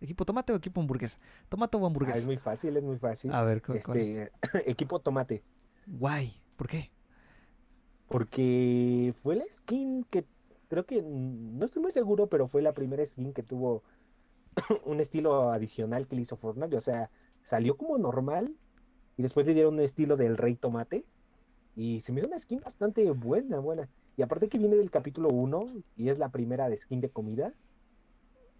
¿Equipo 0.00 0.24
tomate 0.24 0.52
o 0.52 0.56
equipo 0.56 0.80
hamburguesa? 0.80 1.18
¿Tomate 1.48 1.76
o 1.76 1.80
Ah, 1.80 1.86
hamburguesa? 1.86 2.18
es 2.18 2.26
muy 2.26 2.36
fácil, 2.36 2.76
es 2.76 2.82
muy 2.82 2.98
fácil. 2.98 3.32
A 3.32 3.42
ver, 3.42 3.62
¿cu- 3.62 3.80
cuál? 3.82 3.98
Este, 3.98 4.30
equipo 4.66 5.00
tomate, 5.00 5.42
Guay, 5.86 6.42
¿por 6.56 6.68
qué? 6.68 6.90
porque 8.08 9.14
fue 9.22 9.36
la 9.36 9.44
skin 9.50 10.04
que 10.04 10.24
creo 10.68 10.86
que, 10.86 11.02
mm, 11.02 11.58
no 11.58 11.64
estoy 11.64 11.82
muy 11.82 11.90
seguro, 11.90 12.28
pero 12.28 12.48
fue 12.48 12.62
la 12.62 12.72
primera 12.74 13.04
skin 13.04 13.32
que 13.32 13.42
tuvo 13.42 13.82
un 14.84 15.00
estilo 15.00 15.50
adicional 15.52 16.06
que 16.06 16.16
le 16.16 16.22
hizo 16.22 16.36
Fortnite. 16.36 16.76
O 16.76 16.80
sea, 16.80 17.10
salió 17.42 17.76
como 17.76 17.98
normal 17.98 18.54
y 19.16 19.22
después 19.22 19.46
le 19.46 19.54
dieron 19.54 19.74
un 19.74 19.80
estilo 19.80 20.16
del 20.16 20.36
Rey 20.36 20.54
Tomate. 20.56 21.04
Y 21.74 22.00
se 22.00 22.12
me 22.12 22.20
hizo 22.20 22.28
una 22.28 22.38
skin 22.38 22.60
bastante 22.60 23.10
buena, 23.10 23.58
buena. 23.58 23.88
Y 24.16 24.22
aparte 24.22 24.48
que 24.48 24.58
viene 24.58 24.76
del 24.76 24.90
capítulo 24.90 25.28
1 25.28 25.66
y 25.96 26.08
es 26.08 26.18
la 26.18 26.30
primera 26.30 26.68
de 26.70 26.76
skin 26.76 27.00
de 27.02 27.10
comida. 27.10 27.52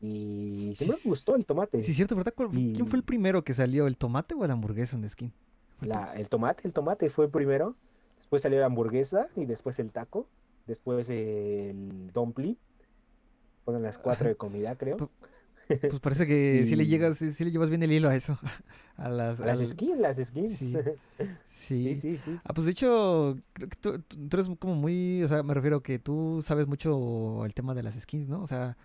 Y 0.03 0.75
Sí, 0.77 0.85
siempre 0.85 0.99
me 1.05 1.11
gustó 1.11 1.35
el 1.37 1.47
tomate. 1.47 1.83
Sí, 1.83 1.95
cierto, 1.95 2.15
¿verdad? 2.15 2.35
¿Cuál- 2.37 2.51
Y- 2.53 2.75
¿Quién 2.75 2.87
fue 2.87 2.99
el 2.99 3.05
primero 3.05 3.43
que 3.43 3.55
salió? 3.55 3.87
¿El 3.87 3.97
tomate 3.97 4.35
o 4.35 4.45
el 4.45 4.51
hamburguesa 4.51 4.97
en 4.97 5.09
skin? 5.09 5.33
El 5.81 5.89
La- 5.89 6.13
el 6.15 6.29
tomate, 6.29 6.67
el 6.69 6.75
tomate 6.75 7.09
fue 7.09 7.31
primero. 7.31 7.75
Después 8.19 8.43
salió 8.43 8.61
la 8.61 8.67
hamburguesa 8.67 9.29
y 9.37 9.47
después 9.47 9.79
el 9.79 9.91
taco. 9.93 10.29
Después 10.67 11.09
el 11.09 12.11
dumpling. 12.13 12.59
Fueron 13.65 13.83
las 13.83 13.97
cuatro 13.99 14.29
de 14.29 14.37
comida, 14.37 14.77
creo. 14.77 15.11
Pu- 15.69 15.89
Pues 15.89 16.01
parece 16.01 16.27
que 16.27 16.65
sí 16.67 16.77
le 16.77 16.87
llegas, 16.87 17.19
sí, 17.19 17.33
sí 17.33 17.45
le 17.45 17.51
llevas 17.51 17.69
bien 17.71 17.83
el 17.83 17.93
hilo 17.93 18.09
a 18.09 18.17
eso. 18.17 18.39
A 18.99 19.11
las, 19.11 19.41
Las 19.41 19.61
al- 19.61 19.67
skins, 19.67 19.99
las 20.01 20.17
skins. 20.17 20.59
Sí. 21.49 21.95
Sí, 21.97 22.17
Sí. 22.19 22.41
Ah, 22.45 22.55
pues 22.55 22.65
de 22.65 22.73
hecho, 22.73 23.37
creo 23.53 23.69
que 23.69 23.77
tú, 23.77 23.99
tú- 24.01 24.29
eres 24.33 24.49
como 24.59 24.75
muy, 24.75 25.23
o 25.23 25.29
sea, 25.29 25.43
me 25.43 25.53
refiero 25.53 25.83
que 25.83 25.99
tú 25.99 26.43
sabes 26.45 26.67
mucho 26.67 27.45
el 27.45 27.53
tema 27.53 27.75
de 27.75 27.83
las 27.83 27.95
skins, 28.01 28.27
¿no? 28.29 28.41
O 28.43 28.47
sea, 28.47 28.77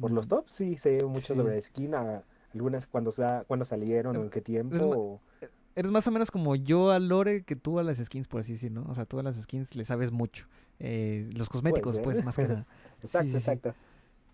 Por 0.00 0.12
los 0.12 0.28
tops, 0.28 0.52
sí, 0.52 0.76
sé 0.78 1.02
mucho 1.04 1.34
sobre 1.34 1.60
skin. 1.60 1.94
a- 1.94 2.22
algunas 2.54 2.86
cuando, 2.86 3.10
sa- 3.10 3.44
cuando 3.48 3.64
salieron 3.64 4.16
o 4.16 4.22
en 4.22 4.30
qué 4.30 4.40
tiempo. 4.40 4.76
o- 4.76 5.20
eres 5.74 5.90
más 5.90 6.06
o 6.06 6.10
menos 6.12 6.30
como 6.30 6.54
yo 6.54 6.90
a 6.90 6.98
Lore 6.98 7.42
que 7.44 7.56
tú 7.56 7.78
a 7.78 7.82
las 7.82 7.98
skins, 7.98 8.28
por 8.28 8.40
así 8.40 8.52
decirlo, 8.52 8.82
¿no? 8.84 8.90
O 8.90 8.94
sea, 8.94 9.04
tú 9.06 9.18
a 9.18 9.22
las 9.24 9.34
skins 9.36 9.74
le 9.74 9.84
sabes 9.84 10.12
mucho. 10.12 10.46
Eh, 10.78 11.28
los 11.34 11.48
cosméticos, 11.48 11.98
pues, 11.98 12.24
más 12.24 12.36
que 12.36 12.46
nada. 12.46 12.66
Exacto, 13.02 13.36
exacto. 13.36 13.74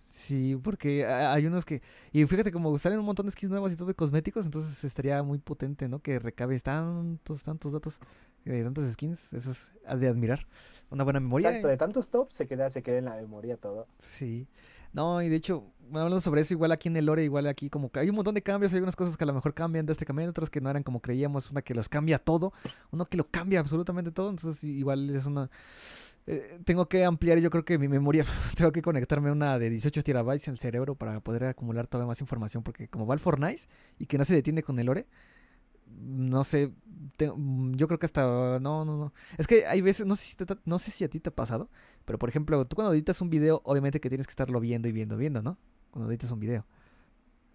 Sí, 0.09 0.57
porque 0.57 1.05
ha- 1.05 1.35
hay 1.35 1.47
unos 1.47 1.67
que... 1.67 1.83
Y 2.13 2.25
fíjate, 2.25 2.51
como 2.51 2.77
salen 2.79 2.99
un 2.99 3.05
montón 3.05 3.27
de 3.27 3.33
skins 3.33 3.51
nuevas 3.51 3.73
y 3.73 3.77
todo 3.77 3.89
de 3.89 3.95
cosméticos, 3.95 4.47
entonces 4.47 4.83
estaría 4.83 5.23
muy 5.23 5.39
potente, 5.39 5.87
¿no? 5.87 6.01
Que 6.01 6.19
recabes 6.19 6.63
tantos, 6.63 7.43
tantos 7.43 7.73
datos 7.73 8.01
de 8.45 8.65
tantas 8.65 8.91
skins. 8.95 9.31
Eso 9.33 9.51
es 9.51 9.71
de 10.01 10.09
admirar. 10.09 10.47
Una 10.91 11.05
buena 11.05 11.21
memoria. 11.21 11.51
Exacto, 11.51 11.69
de 11.69 11.77
tantos 11.77 12.09
tops 12.09 12.35
se 12.35 12.47
queda, 12.47 12.71
se 12.71 12.83
queda 12.83 12.97
en 12.97 13.05
la 13.05 13.17
memoria 13.17 13.59
todo. 13.59 13.87
Sí. 13.99 14.49
No, 14.95 15.21
y 15.21 15.29
de 15.29 15.37
hecho, 15.37 15.65
bueno, 15.91 16.05
hablando 16.05 16.23
sobre 16.23 16.41
eso, 16.41 16.55
igual 16.55 16.73
aquí 16.73 16.89
en 16.89 16.97
el 16.97 17.05
lore, 17.05 17.23
igual 17.23 17.47
aquí 17.47 17.69
como 17.69 17.93
que 17.93 18.01
hay 18.01 18.09
un 18.09 18.17
montón 18.17 18.35
de 18.35 18.43
cambios, 18.43 18.73
hay 18.73 18.81
unas 18.81 18.97
cosas 18.97 19.19
que 19.19 19.25
a 19.25 19.27
lo 19.27 19.35
mejor 19.35 19.53
cambian 19.53 19.85
drásticamente, 19.85 20.31
otras 20.31 20.49
que 20.49 20.63
no 20.63 20.71
eran 20.71 20.83
como 20.83 21.01
creíamos, 21.01 21.51
una 21.51 21.61
que 21.61 21.75
los 21.75 21.91
cambia 21.91 22.19
todo, 22.19 22.55
uno 22.91 23.05
que 23.05 23.19
lo 23.19 23.29
cambia 23.29 23.61
absolutamente 23.61 24.11
todo, 24.11 24.31
entonces 24.31 24.65
igual 24.65 25.11
es 25.11 25.27
una... 25.27 25.51
eh, 26.29 26.61
tengo 26.65 26.89
que 26.89 27.05
ampliar 27.05 27.39
yo 27.41 27.51
creo 27.51 27.65
que 27.65 27.79
mi 27.79 27.89
memoria, 27.89 28.27
tengo 28.57 28.73
que 28.73 28.83
conectarme 28.83 29.31
a 29.31 29.33
una 29.33 29.59
de 29.59 29.71
18 29.71 30.03
terabytes 30.05 30.49
en 30.49 30.53
el 30.53 30.59
cerebro 30.59 30.95
para 30.97 31.21
poder 31.21 31.45
acumular 31.45 31.87
todavía 31.89 32.09
más 32.09 32.21
información, 32.21 32.63
porque 32.63 32.89
como 32.89 33.07
va 33.07 33.15
el 33.15 33.21
Fortnite 33.21 33.63
y 33.99 34.07
que 34.07 34.19
no 34.19 34.25
se 34.25 34.35
detiene 34.35 34.63
con 34.63 34.79
el 34.79 34.87
lore, 34.87 35.07
no 35.87 36.45
sé, 36.45 36.73
mm, 37.37 37.75
yo 37.75 37.87
creo 37.89 37.99
que 37.99 38.07
hasta... 38.07 38.23
No, 38.61 38.85
no, 38.85 38.97
no. 38.99 39.13
Es 39.39 39.47
que 39.47 39.67
hay 39.67 39.81
veces, 39.81 40.07
no 40.07 40.17
sé, 40.17 40.27
si 40.27 40.37
te- 40.37 40.47
no 40.65 40.79
sé 40.79 40.91
si 40.91 41.05
a 41.05 41.09
ti 41.09 41.21
te 41.21 41.31
ha 41.31 41.35
pasado, 41.35 41.71
pero 42.05 42.19
por 42.19 42.29
ejemplo, 42.29 42.67
tú 42.67 42.77
cuando 42.77 42.93
editas 42.93 43.21
un 43.21 43.31
video, 43.31 43.63
obviamente 43.65 44.01
que 44.01 44.09
tienes 44.09 44.27
que 44.27 44.33
estarlo 44.33 44.61
viendo 44.61 44.89
y 44.89 44.93
viendo, 44.93 45.17
viendo, 45.17 45.43
¿no? 45.43 45.59
Cuando 45.91 46.11
editas 46.11 46.31
un 46.31 46.41
video. 46.41 46.67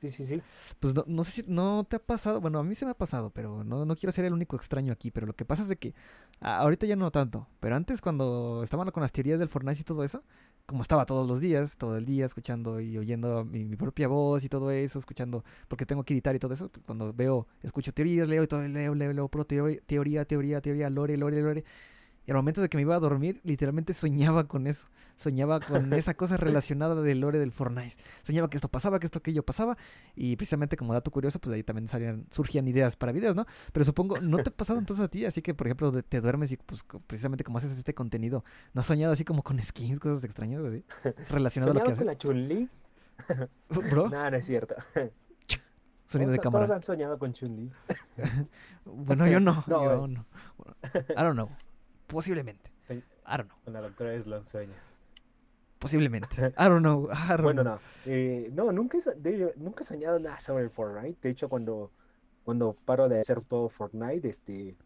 Sí, 0.03 0.09
sí, 0.11 0.25
sí. 0.25 0.43
Pues 0.81 0.93
no, 0.93 1.05
no 1.07 1.23
sé 1.23 1.31
si 1.31 1.43
no 1.47 1.85
te 1.89 1.95
ha 1.95 1.99
pasado, 1.99 2.41
bueno, 2.41 2.59
a 2.59 2.63
mí 2.63 2.75
se 2.75 2.83
me 2.83 2.91
ha 2.91 2.93
pasado, 2.93 3.29
pero 3.29 3.63
no, 3.63 3.85
no 3.85 3.95
quiero 3.95 4.11
ser 4.11 4.25
el 4.25 4.33
único 4.33 4.57
extraño 4.57 4.91
aquí, 4.91 5.11
pero 5.11 5.25
lo 5.25 5.33
que 5.33 5.45
pasa 5.45 5.61
es 5.61 5.69
de 5.69 5.77
que 5.77 5.93
a- 6.41 6.57
ahorita 6.57 6.85
ya 6.85 6.97
no 6.97 7.09
tanto, 7.09 7.47
pero 7.61 7.77
antes 7.77 8.01
cuando 8.01 8.59
estaban 8.65 8.91
con 8.91 8.99
las 9.01 9.13
teorías 9.13 9.39
del 9.39 9.47
Fortnite 9.47 9.79
y 9.79 9.83
todo 9.85 10.03
eso, 10.03 10.21
como 10.65 10.81
estaba 10.81 11.05
todos 11.05 11.25
los 11.25 11.39
días, 11.39 11.77
todo 11.77 11.95
el 11.95 12.05
día 12.05 12.25
escuchando 12.25 12.81
y 12.81 12.97
oyendo 12.97 13.45
mi, 13.45 13.63
mi 13.63 13.77
propia 13.77 14.09
voz 14.09 14.43
y 14.43 14.49
todo 14.49 14.71
eso, 14.71 14.99
escuchando, 14.99 15.45
porque 15.69 15.85
tengo 15.85 16.03
que 16.03 16.13
editar 16.13 16.35
y 16.35 16.39
todo 16.39 16.51
eso, 16.53 16.69
cuando 16.85 17.13
veo, 17.13 17.47
escucho 17.61 17.93
teorías, 17.93 18.27
leo 18.27 18.43
y 18.43 18.47
todo, 18.47 18.61
leo, 18.67 18.93
leo, 18.95 19.13
leo, 19.13 19.29
teoría, 19.47 19.79
teoría, 19.85 20.25
teoría, 20.25 20.61
teoría, 20.61 20.89
lore, 20.89 21.15
lore, 21.15 21.41
lore. 21.41 21.63
Y 22.25 22.31
al 22.31 22.37
momento 22.37 22.61
de 22.61 22.69
que 22.69 22.77
me 22.77 22.81
iba 22.81 22.95
a 22.95 22.99
dormir, 22.99 23.41
literalmente 23.43 23.93
soñaba 23.93 24.47
con 24.47 24.65
eso. 24.67 24.87
Soñaba 25.15 25.59
con 25.59 25.91
esa 25.93 26.13
cosa 26.15 26.37
relacionada 26.37 26.95
del 27.01 27.19
lore 27.19 27.37
del 27.37 27.51
Fortnite. 27.51 27.95
Soñaba 28.23 28.49
que 28.49 28.57
esto 28.57 28.69
pasaba, 28.69 28.99
que 28.99 29.05
esto 29.05 29.19
aquello 29.19 29.43
pasaba. 29.43 29.77
Y 30.15 30.35
precisamente 30.37 30.77
como 30.77 30.93
dato 30.93 31.11
curioso, 31.11 31.39
pues 31.39 31.53
ahí 31.53 31.63
también 31.63 31.87
salían, 31.87 32.25
surgían 32.31 32.67
ideas 32.67 32.95
para 32.95 33.11
videos, 33.11 33.35
¿no? 33.35 33.45
Pero 33.71 33.83
supongo, 33.83 34.19
¿no 34.21 34.37
te 34.37 34.49
ha 34.49 34.53
pasado 34.53 34.79
entonces 34.79 35.03
a 35.05 35.09
ti? 35.09 35.25
Así 35.25 35.41
que, 35.41 35.53
por 35.53 35.67
ejemplo, 35.67 35.91
te 36.01 36.21
duermes 36.21 36.51
y 36.51 36.57
pues 36.57 36.83
precisamente 37.07 37.43
como 37.43 37.57
haces 37.57 37.77
este 37.77 37.93
contenido, 37.93 38.43
¿no 38.73 38.81
has 38.81 38.87
soñado 38.87 39.13
así 39.13 39.25
como 39.25 39.43
con 39.43 39.59
skins, 39.59 39.99
cosas 39.99 40.23
extrañas 40.23 40.63
así? 40.63 40.83
Relacionado 41.29 41.71
a 41.71 41.73
lo 41.75 41.83
que 41.83 41.93
¿Soñaba 41.93 41.93
con 41.93 41.93
haces. 41.93 42.05
la 42.05 42.17
Chun-Li? 42.17 42.69
Bro, 43.69 44.09
No, 44.09 44.31
no 44.31 44.37
es 44.37 44.45
cierto. 44.45 44.75
sonido 46.05 46.31
de 46.31 46.39
cámara. 46.39 46.65
Todos 46.65 46.75
han 46.77 46.83
soñado 46.83 47.19
con 47.19 47.33
Chun-Li. 47.33 47.71
Bueno, 48.85 49.27
yo 49.27 49.39
no. 49.39 49.63
No, 49.67 49.83
yo 49.83 50.05
eh. 50.05 50.07
no. 50.07 50.25
I 51.09 51.21
don't 51.21 51.33
know. 51.33 51.49
Posiblemente. 52.13 52.71
I 52.89 53.37
don't 53.37 53.47
know. 53.49 53.57
Con 53.63 53.73
la 53.73 53.81
doctora 53.81 54.13
es 54.13 54.25
los 54.27 54.47
sueños. 54.47 54.77
Posiblemente. 55.79 56.27
I 56.57 56.63
don't 56.69 56.79
know. 56.81 57.09
I 57.11 57.29
don't 57.29 57.41
Bueno, 57.43 57.63
know. 57.63 57.75
no. 57.75 57.79
Eh, 58.05 58.49
no, 58.53 58.71
nunca 58.71 58.97
he, 58.97 59.19
de- 59.19 59.53
nunca 59.57 59.83
he 59.83 59.85
soñado 59.85 60.19
nada 60.19 60.39
sobre 60.39 60.63
el 60.63 60.69
Fortnite. 60.69 61.17
De 61.21 61.29
hecho, 61.29 61.49
cuando, 61.49 61.91
cuando 62.43 62.73
paro 62.85 63.09
de 63.09 63.19
hacer 63.19 63.41
todo 63.41 63.69
Fortnite, 63.69 64.27
este, 64.29 64.77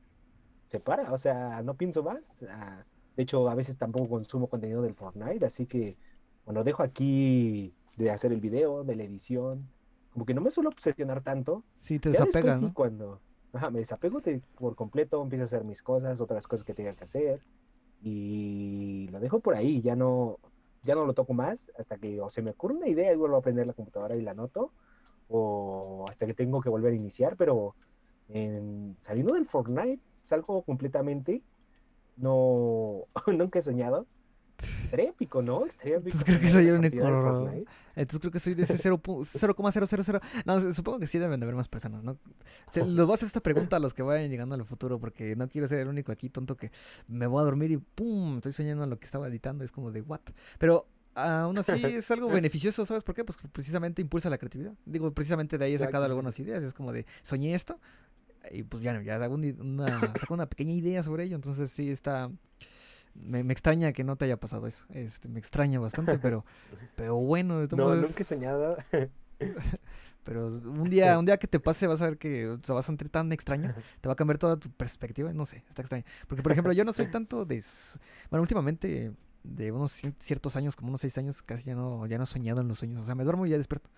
se 0.66 0.80
para. 0.80 1.12
O 1.12 1.18
sea, 1.18 1.62
no 1.62 1.76
pienso 1.76 2.04
más. 2.04 2.34
Ah, 2.50 2.84
de 3.16 3.24
hecho, 3.24 3.50
a 3.50 3.56
veces 3.56 3.78
tampoco 3.78 4.08
consumo 4.10 4.48
contenido 4.48 4.82
del 4.82 4.96
Fortnite. 4.96 5.46
Así 5.46 5.66
que 5.66 5.98
cuando 6.44 6.64
dejo 6.64 6.82
aquí 6.84 7.74
de 7.98 8.10
hacer 8.12 8.32
el 8.32 8.40
video, 8.42 8.84
de 8.84 8.96
la 8.96 9.04
edición, 9.04 9.70
como 10.12 10.26
que 10.26 10.34
no 10.34 10.42
me 10.42 10.50
suelo 10.52 10.70
obsesionar 10.70 11.22
tanto. 11.22 11.64
Sí, 11.78 12.00
te 12.00 12.12
Ya 12.12 12.26
cuando 12.74 13.22
ajá, 13.54 13.70
me 13.72 13.80
desapego 13.80 14.20
de- 14.22 14.42
por 14.56 14.76
completo, 14.76 15.22
empiezo 15.22 15.44
a 15.44 15.46
hacer 15.46 15.64
mis 15.64 15.82
cosas, 15.84 16.22
otras 16.22 16.48
cosas 16.48 16.64
que 16.66 16.74
tenga 16.74 16.96
que 16.96 17.04
hacer. 17.06 17.42
Y 18.02 19.08
lo 19.12 19.20
dejo 19.20 19.40
por 19.40 19.56
ahí. 19.56 19.82
Ya 19.82 19.96
no, 19.96 20.40
ya 20.84 20.96
no 20.96 21.06
lo 21.06 21.14
toco 21.14 21.34
más 21.34 21.72
hasta 21.78 21.98
que 21.98 22.22
o 22.22 22.30
se 22.30 22.42
me 22.42 22.52
ocurre 22.52 22.76
una 22.76 22.88
idea 22.88 23.12
y 23.14 23.16
vuelvo 23.16 23.36
a 23.38 23.40
aprender 23.40 23.68
la 23.68 23.74
computadora 23.74 24.16
y 24.16 24.22
la 24.22 24.32
anoto, 24.32 24.72
o 25.30 26.06
hasta 26.10 26.26
que 26.26 26.34
tengo 26.34 26.62
que 26.62 26.70
volver 26.70 26.94
a 26.94 26.96
iniciar, 26.96 27.36
pero 27.38 27.76
en- 28.30 28.98
saliendo 29.02 29.34
del 29.34 29.46
Fortnite, 29.48 30.02
salgo 30.22 30.64
completamente, 30.64 31.44
no, 32.18 33.06
nunca 33.28 33.60
he 33.60 33.62
soñado. 33.62 34.08
Estaría 34.58 35.10
épico, 35.10 35.42
¿no? 35.42 35.66
Estaría 35.66 35.98
épico. 35.98 36.18
Entonces 36.18 36.26
creo 36.26 36.40
que 36.40 36.50
soy 36.50 36.68
el 36.68 36.76
único. 36.76 36.96
Entonces 37.96 38.20
creo 38.20 38.32
que 38.32 38.40
soy 38.40 38.54
de 38.54 38.64
ese 38.64 38.78
0 38.78 39.02
pu- 39.02 39.26
0,000. 39.26 40.22
No, 40.46 40.74
supongo 40.74 41.00
que 41.00 41.08
sí 41.08 41.20
deben 41.20 41.40
de 41.40 41.46
haber 41.46 41.56
más 41.56 41.68
personas, 41.68 42.04
¿no? 42.04 42.18
Se, 42.72 42.82
les 42.86 43.06
voy 43.06 43.12
a 43.12 43.16
hacer 43.16 43.28
esta 43.28 43.42
pregunta 43.42 43.78
a 43.78 43.80
los 43.80 43.94
que 43.94 44.04
vayan 44.04 44.30
llegando 44.30 44.56
al 44.56 44.66
futuro 44.66 45.00
porque 45.00 45.36
no 45.36 45.48
quiero 45.50 45.68
ser 45.68 45.80
el 45.80 45.88
único 45.88 46.12
aquí 46.12 46.30
tonto 46.30 46.58
que 46.58 46.72
me 47.08 47.28
voy 47.28 47.42
a 47.42 47.46
dormir 47.46 47.72
y 47.72 47.78
¡pum! 47.78 48.38
Estoy 48.38 48.54
soñando 48.54 48.86
lo 48.86 48.98
que 49.00 49.06
estaba 49.06 49.28
editando. 49.28 49.64
Es 49.64 49.72
como 49.72 49.92
de 49.92 50.02
¿what? 50.02 50.22
Pero 50.60 50.88
aún 51.16 51.58
así 51.58 51.72
es 51.86 52.10
algo 52.12 52.28
beneficioso, 52.30 52.86
¿sabes 52.86 53.04
por 53.04 53.16
qué? 53.16 53.24
Pues 53.26 53.38
precisamente 53.52 54.02
impulsa 54.02 54.30
la 54.30 54.38
creatividad. 54.38 54.74
Digo, 54.86 55.12
precisamente 55.12 55.58
de 55.58 55.66
ahí 55.66 55.74
he 55.74 55.78
sacado 55.80 56.06
algunas 56.06 56.38
ideas. 56.40 56.64
Es 56.64 56.74
como 56.74 56.92
de 56.94 57.06
soñé 57.24 57.54
esto 57.56 57.80
y 58.52 58.64
pues 58.64 58.82
ya, 58.84 59.02
ya 59.02 59.18
una, 59.28 60.14
saco 60.20 60.34
una 60.34 60.46
pequeña 60.48 60.72
idea 60.74 61.04
sobre 61.04 61.24
ello. 61.26 61.36
Entonces 61.36 61.70
sí 61.72 61.90
está... 61.90 62.32
Me, 63.22 63.44
me 63.44 63.54
extraña 63.54 63.92
que 63.94 64.04
no 64.04 64.16
te 64.16 64.26
haya 64.26 64.38
pasado 64.38 64.68
eso. 64.68 64.86
Este, 64.90 65.28
me 65.28 65.40
extraña 65.40 65.80
bastante, 65.80 66.18
pero, 66.20 66.46
pero 66.96 67.16
bueno, 67.16 67.68
No, 67.68 67.78
modos 67.78 68.02
nunca 68.02 68.22
he 68.22 68.24
soñado. 68.24 68.78
pero 70.24 70.48
un 70.48 70.90
día, 70.90 71.18
un 71.20 71.26
día 71.26 71.38
que 71.38 71.48
te 71.48 71.60
pase 71.60 71.88
vas 71.88 72.02
a 72.02 72.06
ver 72.06 72.18
que 72.18 72.58
te 72.62 72.72
vas 72.74 72.86
a 72.86 72.88
sentir 72.88 73.10
tan 73.10 73.32
extraño, 73.32 73.74
te 74.02 74.08
va 74.08 74.14
a 74.14 74.16
cambiar 74.16 74.38
toda 74.38 74.58
tu 74.58 74.70
perspectiva, 74.70 75.32
no 75.34 75.46
sé, 75.46 75.64
está 75.70 75.82
extraño. 75.82 76.04
Porque 76.28 76.44
por 76.44 76.52
ejemplo, 76.52 76.74
yo 76.74 76.86
no 76.86 76.94
soy 76.94 77.08
tanto 77.08 77.46
de 77.46 77.64
bueno, 78.30 78.42
últimamente 78.42 79.14
de 79.44 79.72
unos 79.72 80.02
ciertos 80.20 80.56
años, 80.56 80.76
como 80.76 80.90
unos 80.90 81.02
seis 81.02 81.18
años, 81.18 81.42
casi 81.42 81.64
ya 81.64 81.76
no, 81.76 82.06
ya 82.06 82.18
no 82.18 82.26
he 82.26 82.28
soñado 82.28 82.62
en 82.62 82.68
los 82.68 82.80
sueños. 82.80 83.02
O 83.02 83.06
sea, 83.06 83.16
me 83.16 83.24
duermo 83.24 83.46
y 83.46 83.52
ya 83.52 83.58
despierto. 83.58 83.90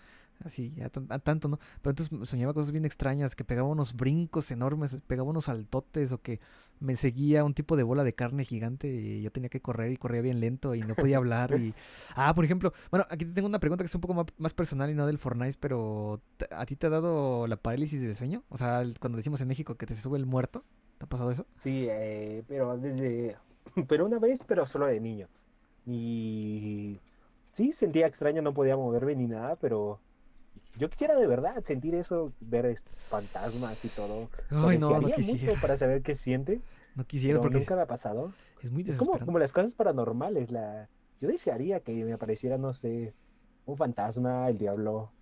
Así, 0.44 0.74
ya 0.78 0.90
tanto, 0.90 1.50
¿no? 1.50 1.60
Pero 1.82 1.92
entonces 1.92 2.30
soñaba 2.30 2.54
cosas 2.54 2.72
bien 2.72 2.86
extrañas, 2.86 3.36
que 3.36 3.44
pegaba 3.44 3.68
unos 3.68 3.94
brincos 3.94 4.52
enormes, 4.52 4.98
pegaba 5.06 5.30
unos 5.30 5.46
saltotes, 5.46 6.14
o 6.14 6.22
que 6.22 6.40
me 6.80 6.96
seguía 6.96 7.44
un 7.44 7.54
tipo 7.54 7.76
de 7.76 7.84
bola 7.84 8.04
de 8.04 8.14
carne 8.14 8.46
gigante 8.46 8.88
y 8.90 9.22
yo 9.22 9.32
tenía 9.32 9.50
que 9.50 9.62
correr 9.62 9.92
y 9.92 9.98
corría 9.98 10.22
bien 10.22 10.40
lento 10.40 10.76
y 10.76 10.82
no 10.82 10.96
podía 10.96 11.18
hablar. 11.18 11.52
y 11.54 11.74
Ah, 12.16 12.34
por 12.34 12.46
ejemplo, 12.46 12.74
bueno, 12.92 13.06
aquí 13.10 13.26
te 13.26 13.32
tengo 13.34 13.48
una 13.48 13.60
pregunta 13.60 13.84
que 13.84 13.88
es 13.88 13.96
un 13.96 14.02
poco 14.02 14.26
más, 14.38 14.54
personal 14.54 14.90
y 14.90 14.94
no 14.96 15.06
del 15.08 15.18
Fortnite, 15.18 15.58
pero 15.60 16.22
¿te- 16.38 16.48
¿a 16.52 16.66
ti 16.66 16.76
te 16.76 16.88
ha 16.88 16.90
dado 16.90 17.48
la 17.48 17.58
parálisis 17.58 18.02
del 18.02 18.16
sueño? 18.16 18.44
O 18.50 18.58
sea, 18.58 18.84
cuando 19.00 19.18
decimos 19.18 19.42
en 19.42 19.48
México 19.48 19.76
que 19.76 19.86
te 19.86 19.96
sube 19.96 20.18
el 20.18 20.26
muerto, 20.26 20.64
¿te 20.98 21.06
ha 21.06 21.08
pasado 21.10 21.32
eso? 21.32 21.46
Sí, 21.56 21.88
eh, 21.90 22.44
pero 22.48 22.78
desde, 22.78 23.38
pero 23.88 24.06
una 24.06 24.20
vez, 24.20 24.44
pero 24.48 24.66
solo 24.66 24.88
de 24.88 25.00
niño. 25.00 25.28
Y 25.86 27.00
sí, 27.52 27.72
sentía 27.72 28.08
extraño, 28.08 28.42
no 28.42 28.54
podía 28.54 28.78
moverme 28.78 29.16
ni 29.16 29.28
nada, 29.28 29.56
pero 29.56 30.00
yo 30.80 30.90
quisiera 30.90 31.16
de 31.18 31.28
verdad 31.28 31.64
sentir 31.64 31.96
eso, 31.96 32.36
ver 32.40 32.76
fantasmas 33.10 33.84
y 33.86 33.92
todo. 33.92 34.32
Ay, 34.52 34.78
no, 34.78 35.00
no 35.02 35.10
desearía 35.10 35.20
mucho 35.20 35.58
quisiera. 35.58 35.60
para 35.60 35.76
saber 35.78 36.02
qué 36.04 36.16
siente, 36.16 36.64
No 36.96 37.06
quisiera 37.06 37.40
pero 37.40 37.42
porque 37.42 37.60
nunca 37.60 37.76
me 37.76 37.84
ha 37.84 37.88
pasado. 37.88 38.38
es 38.62 38.72
muy 38.72 38.84
Es 38.86 38.96
como, 38.98 39.22
como 39.22 39.40
las 39.40 39.54
cosas 39.54 39.76
paranormales, 39.76 40.52
la, 40.52 40.90
yo 41.22 41.30
desearía 41.30 41.82
que 41.82 42.06
me 42.06 42.14
apareciera, 42.14 42.58
no 42.58 42.74
sé, 42.74 43.16
un 43.66 43.78
fantasma, 43.78 44.50
el 44.50 44.58
diablo, 44.58 45.16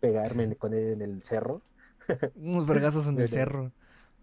pegarme 0.00 0.56
con 0.56 0.74
él 0.74 0.92
en 0.94 1.02
el 1.02 1.22
cerro. 1.22 1.64
Unos 2.34 2.66
vergazos 2.66 3.06
en 3.06 3.18
el 3.20 3.28
cerro. 3.28 3.72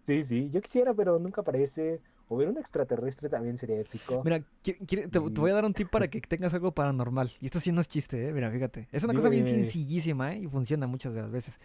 Sí, 0.02 0.24
sí, 0.24 0.50
yo 0.52 0.62
quisiera, 0.62 0.94
pero 0.94 1.20
nunca 1.20 1.42
aparece. 1.42 2.02
O 2.28 2.38
ver 2.38 2.48
un 2.50 2.58
extraterrestre 2.58 3.30
también 3.30 3.58
sería 3.58 3.80
épico. 3.80 4.24
Mira, 4.24 4.40
qui- 4.64 4.78
quiere- 4.88 5.04
te, 5.04 5.20
te 5.20 5.20
voy 5.42 5.52
a 5.52 5.54
dar 5.54 5.66
un 5.66 5.74
tip 5.74 5.90
para 5.90 6.08
que 6.08 6.20
tengas 6.22 6.54
algo 6.54 6.72
paranormal. 6.74 7.32
Y 7.40 7.45
esto 7.45 7.60
sí 7.60 7.72
no 7.72 7.82
es 7.82 7.88
chiste, 7.88 8.30
¿eh? 8.30 8.34
Mira, 8.34 8.50
fíjate. 8.50 8.88
Es 8.92 9.04
una 9.04 9.14
cosa 9.14 9.30
Dime, 9.30 9.44
bien 9.44 9.45
dime. 9.45 9.66
sencillísima, 9.68 10.34
¿eh? 10.34 10.40
Y 10.40 10.48
funciona 10.48 10.88
muchas 10.88 11.14
de 11.14 11.22
las 11.22 11.32
veces. 11.32 11.60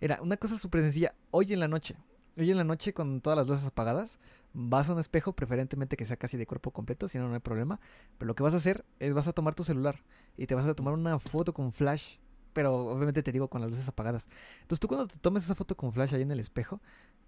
Era 0.00 0.20
una 0.22 0.36
cosa 0.36 0.58
súper 0.58 0.82
sencilla. 0.82 1.14
Hoy 1.32 1.52
en 1.52 1.60
la 1.60 1.68
noche. 1.68 1.96
Hoy 2.36 2.50
en 2.50 2.56
la 2.58 2.64
noche, 2.64 2.92
con 2.92 3.20
todas 3.20 3.36
las 3.36 3.48
luces 3.48 3.66
apagadas, 3.66 4.18
vas 4.52 4.88
a 4.88 4.92
un 4.92 5.00
espejo, 5.00 5.32
preferentemente 5.32 5.96
que 5.96 6.04
sea 6.04 6.16
casi 6.16 6.36
de 6.36 6.46
cuerpo 6.46 6.70
completo, 6.70 7.08
si 7.08 7.18
no, 7.18 7.26
no 7.28 7.34
hay 7.34 7.40
problema. 7.40 7.80
Pero 8.18 8.26
lo 8.28 8.34
que 8.34 8.42
vas 8.42 8.54
a 8.54 8.58
hacer 8.58 8.84
es 9.00 9.12
vas 9.14 9.26
a 9.26 9.32
tomar 9.32 9.54
tu 9.54 9.64
celular 9.64 10.02
y 10.36 10.46
te 10.46 10.54
vas 10.54 10.66
a 10.66 10.74
tomar 10.74 10.94
una 10.94 11.18
foto 11.18 11.52
con 11.54 11.72
flash. 11.72 12.18
Pero 12.52 12.74
obviamente 12.76 13.22
te 13.22 13.32
digo 13.32 13.48
con 13.48 13.60
las 13.60 13.70
luces 13.70 13.88
apagadas. 13.88 14.28
Entonces 14.62 14.80
tú 14.80 14.86
cuando 14.88 15.06
te 15.08 15.18
tomes 15.18 15.44
esa 15.44 15.54
foto 15.54 15.76
con 15.76 15.92
flash 15.92 16.14
ahí 16.14 16.22
en 16.22 16.30
el 16.30 16.40
espejo, 16.40 16.80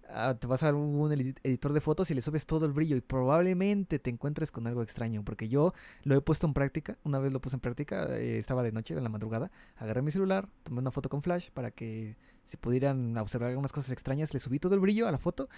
ah, 0.09 0.35
te 0.39 0.47
vas 0.47 0.63
a 0.63 0.73
un 0.73 1.11
edi- 1.11 1.35
editor 1.43 1.73
de 1.73 1.81
fotos 1.81 2.09
y 2.11 2.13
le 2.13 2.21
subes 2.21 2.45
todo 2.45 2.65
el 2.65 2.71
brillo 2.73 2.95
y 2.95 3.01
probablemente 3.01 3.99
te 3.99 4.09
encuentres 4.09 4.51
con 4.51 4.67
algo 4.67 4.81
extraño. 4.83 5.23
Porque 5.23 5.47
yo 5.49 5.73
lo 6.03 6.15
he 6.15 6.21
puesto 6.21 6.47
en 6.47 6.53
práctica, 6.53 6.97
una 7.03 7.19
vez 7.19 7.31
lo 7.31 7.39
puse 7.41 7.55
en 7.55 7.59
práctica, 7.61 8.07
eh, 8.17 8.37
estaba 8.37 8.63
de 8.63 8.71
noche, 8.71 8.93
en 8.95 9.03
la 9.03 9.09
madrugada, 9.09 9.51
agarré 9.77 10.01
mi 10.01 10.11
celular, 10.11 10.47
tomé 10.63 10.79
una 10.79 10.91
foto 10.91 11.09
con 11.09 11.21
flash 11.21 11.49
para 11.51 11.71
que 11.71 12.15
se 12.43 12.57
pudieran 12.57 13.15
observar 13.17 13.49
algunas 13.49 13.71
cosas 13.71 13.91
extrañas, 13.91 14.33
le 14.33 14.39
subí 14.39 14.59
todo 14.59 14.73
el 14.75 14.79
brillo 14.81 15.07
a 15.07 15.11
la 15.11 15.17
foto. 15.19 15.49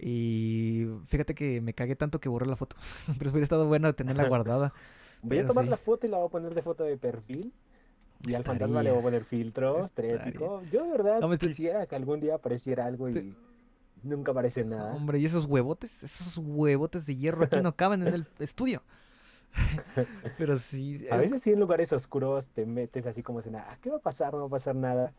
Y 0.00 0.86
fíjate 1.06 1.34
que 1.34 1.60
me 1.60 1.74
cagué 1.74 1.96
tanto 1.96 2.20
que 2.20 2.28
borré 2.28 2.46
la 2.46 2.56
foto. 2.56 2.76
Pero 3.18 3.30
hubiera 3.30 3.42
estado 3.42 3.66
bueno 3.66 3.92
tenerla 3.94 4.28
guardada. 4.28 4.72
Voy 5.22 5.38
a 5.38 5.46
tomar 5.46 5.64
sí. 5.64 5.70
la 5.70 5.76
foto 5.76 6.06
y 6.06 6.10
la 6.10 6.18
voy 6.18 6.26
a 6.28 6.30
poner 6.30 6.54
de 6.54 6.62
foto 6.62 6.84
de 6.84 6.96
perfil. 6.96 7.52
Y 8.26 8.34
al 8.34 8.42
fantasma 8.44 8.82
le 8.82 8.90
voy 8.90 9.00
a 9.00 9.02
poner 9.02 9.24
estaría. 9.86 10.14
épico. 10.16 10.62
Yo 10.72 10.84
de 10.84 10.90
verdad 10.90 11.20
No, 11.20 11.28
quisiera 11.48 11.86
que 11.86 11.94
algún 11.96 12.20
día 12.20 12.34
apareciera 12.36 12.84
algo 12.86 13.08
y 13.08 13.14
Te- 13.14 13.34
nunca 14.02 14.32
aparece 14.32 14.64
nada. 14.64 14.94
Hombre, 14.94 15.18
y 15.18 15.24
esos 15.24 15.46
huevotes, 15.46 16.02
esos 16.02 16.36
huevotes 16.38 17.06
de 17.06 17.16
hierro 17.16 17.44
aquí 17.44 17.60
no 17.60 17.74
caben 17.76 18.06
en 18.06 18.14
el 18.14 18.26
estudio. 18.38 18.82
Pero 20.38 20.58
sí, 20.58 21.06
A 21.10 21.16
es- 21.16 21.22
veces 21.22 21.42
sí 21.42 21.52
en 21.52 21.60
lugares 21.60 21.92
oscuros 21.92 22.48
te 22.50 22.66
metes 22.66 23.06
así 23.06 23.22
como 23.22 23.40
nada, 23.40 23.66
"Ah, 23.70 23.78
¿qué 23.80 23.90
va 23.90 23.96
a 23.96 24.00
pasar? 24.00 24.32
No 24.34 24.40
va 24.40 24.46
a 24.46 24.50
pasar 24.50 24.76
nada. 24.76 25.12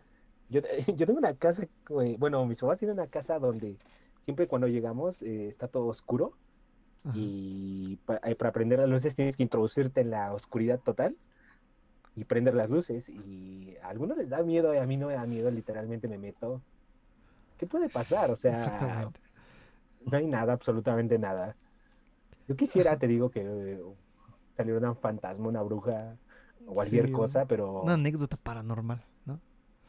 Yo, 0.50 0.62
te- 0.62 0.68
yo 0.96 1.06
tengo 1.06 1.20
una 1.20 1.34
casa, 1.36 1.64
eh, 1.64 2.16
bueno, 2.20 2.46
mis 2.46 2.60
papás 2.62 2.80
tienen 2.80 2.98
una 3.00 3.08
casa 3.08 3.40
donde 3.40 3.78
siempre 4.22 4.48
cuando 4.48 4.68
llegamos 4.68 5.22
eh, 5.22 5.48
está 5.48 5.68
todo 5.68 5.88
oscuro 5.88 6.34
Ajá. 7.04 7.14
y 7.18 7.98
pa- 8.06 8.20
eh, 8.24 8.36
para 8.36 8.52
prender 8.52 8.80
las 8.80 8.90
luces 8.90 9.16
tienes 9.16 9.36
que 9.38 9.44
introducirte 9.44 10.02
en 10.02 10.12
la 10.12 10.34
oscuridad 10.34 10.80
total 10.80 11.16
y 12.16 12.26
prender 12.26 12.54
las 12.54 12.70
luces 12.70 13.10
y 13.10 13.76
a 13.82 13.88
algunos 13.90 14.18
les 14.18 14.30
da 14.30 14.44
miedo 14.44 14.74
y 14.74 14.78
a 14.78 14.86
mí 14.86 14.98
no 14.98 15.08
me 15.08 15.14
da 15.14 15.26
miedo, 15.26 15.50
literalmente 15.52 16.08
me 16.08 16.18
meto. 16.18 16.62
¿Qué 17.60 17.68
puede 17.68 17.90
pasar? 17.90 18.32
O 18.32 18.36
sea, 18.38 19.12
no 20.06 20.18
hay 20.18 20.28
nada, 20.28 20.54
absolutamente 20.54 21.20
nada. 21.20 21.56
Yo 22.48 22.56
quisiera, 22.56 22.98
te 22.98 23.08
digo, 23.08 23.30
que 23.30 23.42
eh, 23.42 23.80
saliera 24.54 24.90
un 24.92 24.98
fantasma, 24.98 25.48
una 25.50 25.62
bruja 25.62 26.18
o 26.68 26.74
cualquier 26.76 27.06
Sí, 27.08 27.12
cosa, 27.12 27.46
pero 27.46 27.84
Una 27.84 27.94
anécdota 27.96 28.38
paranormal, 28.38 29.04
¿no? 29.26 29.40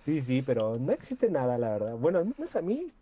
sí, 0.00 0.20
sí, 0.20 0.42
pero 0.42 0.78
no 0.78 0.92
existe 0.92 1.30
nada, 1.30 1.58
la 1.58 1.70
verdad. 1.70 1.96
Bueno, 1.96 2.24
no 2.24 2.44
es 2.44 2.56
a 2.56 2.62
mí, 2.62 2.92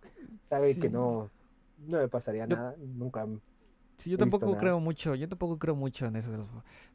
sabe 0.41 0.79
que 0.79 0.89
no, 0.91 1.31
no 1.79 1.99
me 1.99 2.09
pasaría 2.09 2.47
Yo- 2.47 2.57
nada, 2.57 2.75
nunca. 2.79 3.27
Sí, 3.99 4.11
yo 4.11 4.17
tampoco 4.17 4.47
nada. 4.47 4.59
creo 4.61 4.81
mucho, 4.81 5.15
yo 5.17 5.29
tampoco 5.29 5.59
creo 5.59 5.75
mucho 5.75 6.07
en 6.07 6.15
eso 6.17 6.31
de, 6.31 6.39
los- 6.39 6.49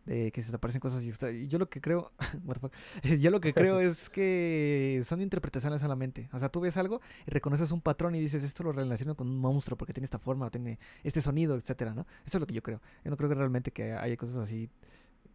de 0.06 0.32
que 0.32 0.42
se 0.42 0.50
te 0.52 0.56
aparecen 0.56 0.80
cosas 0.80 1.04
y 1.04 1.48
Yo 1.50 1.60
lo 1.60 1.70
que 1.70 1.82
creo, 1.82 2.12
what 2.46 2.56
the 2.56 2.60
fuck, 2.62 2.74
yo 3.22 3.30
lo 3.30 3.42
que 3.42 3.54
creo 3.54 3.80
es 3.82 4.10
que 4.10 5.02
son 5.06 5.22
interpretaciones 5.22 5.82
solamente. 5.82 6.30
O 6.34 6.40
sea, 6.40 6.50
tú 6.50 6.62
ves 6.62 6.78
algo 6.78 7.02
y 7.28 7.32
reconoces 7.32 7.72
un 7.72 7.82
patrón 7.82 8.16
y 8.16 8.20
dices, 8.22 8.42
esto 8.44 8.64
lo 8.64 8.72
relaciono 8.72 9.16
con 9.16 9.28
un 9.28 9.38
monstruo 9.38 9.78
porque 9.78 9.94
tiene 9.94 10.06
esta 10.06 10.18
forma, 10.20 10.46
o 10.46 10.52
tiene 10.52 10.80
este 11.04 11.22
sonido, 11.22 11.56
etcétera, 11.56 11.94
¿no? 11.94 12.08
Eso 12.26 12.38
es 12.38 12.42
lo 12.42 12.48
que 12.48 12.54
yo 12.54 12.64
creo. 12.64 12.82
Yo 13.04 13.12
no 13.12 13.18
creo 13.18 13.28
que 13.30 13.36
realmente 13.36 13.72
que 13.72 13.94
haya 13.94 14.16
cosas 14.18 14.38
así 14.38 14.70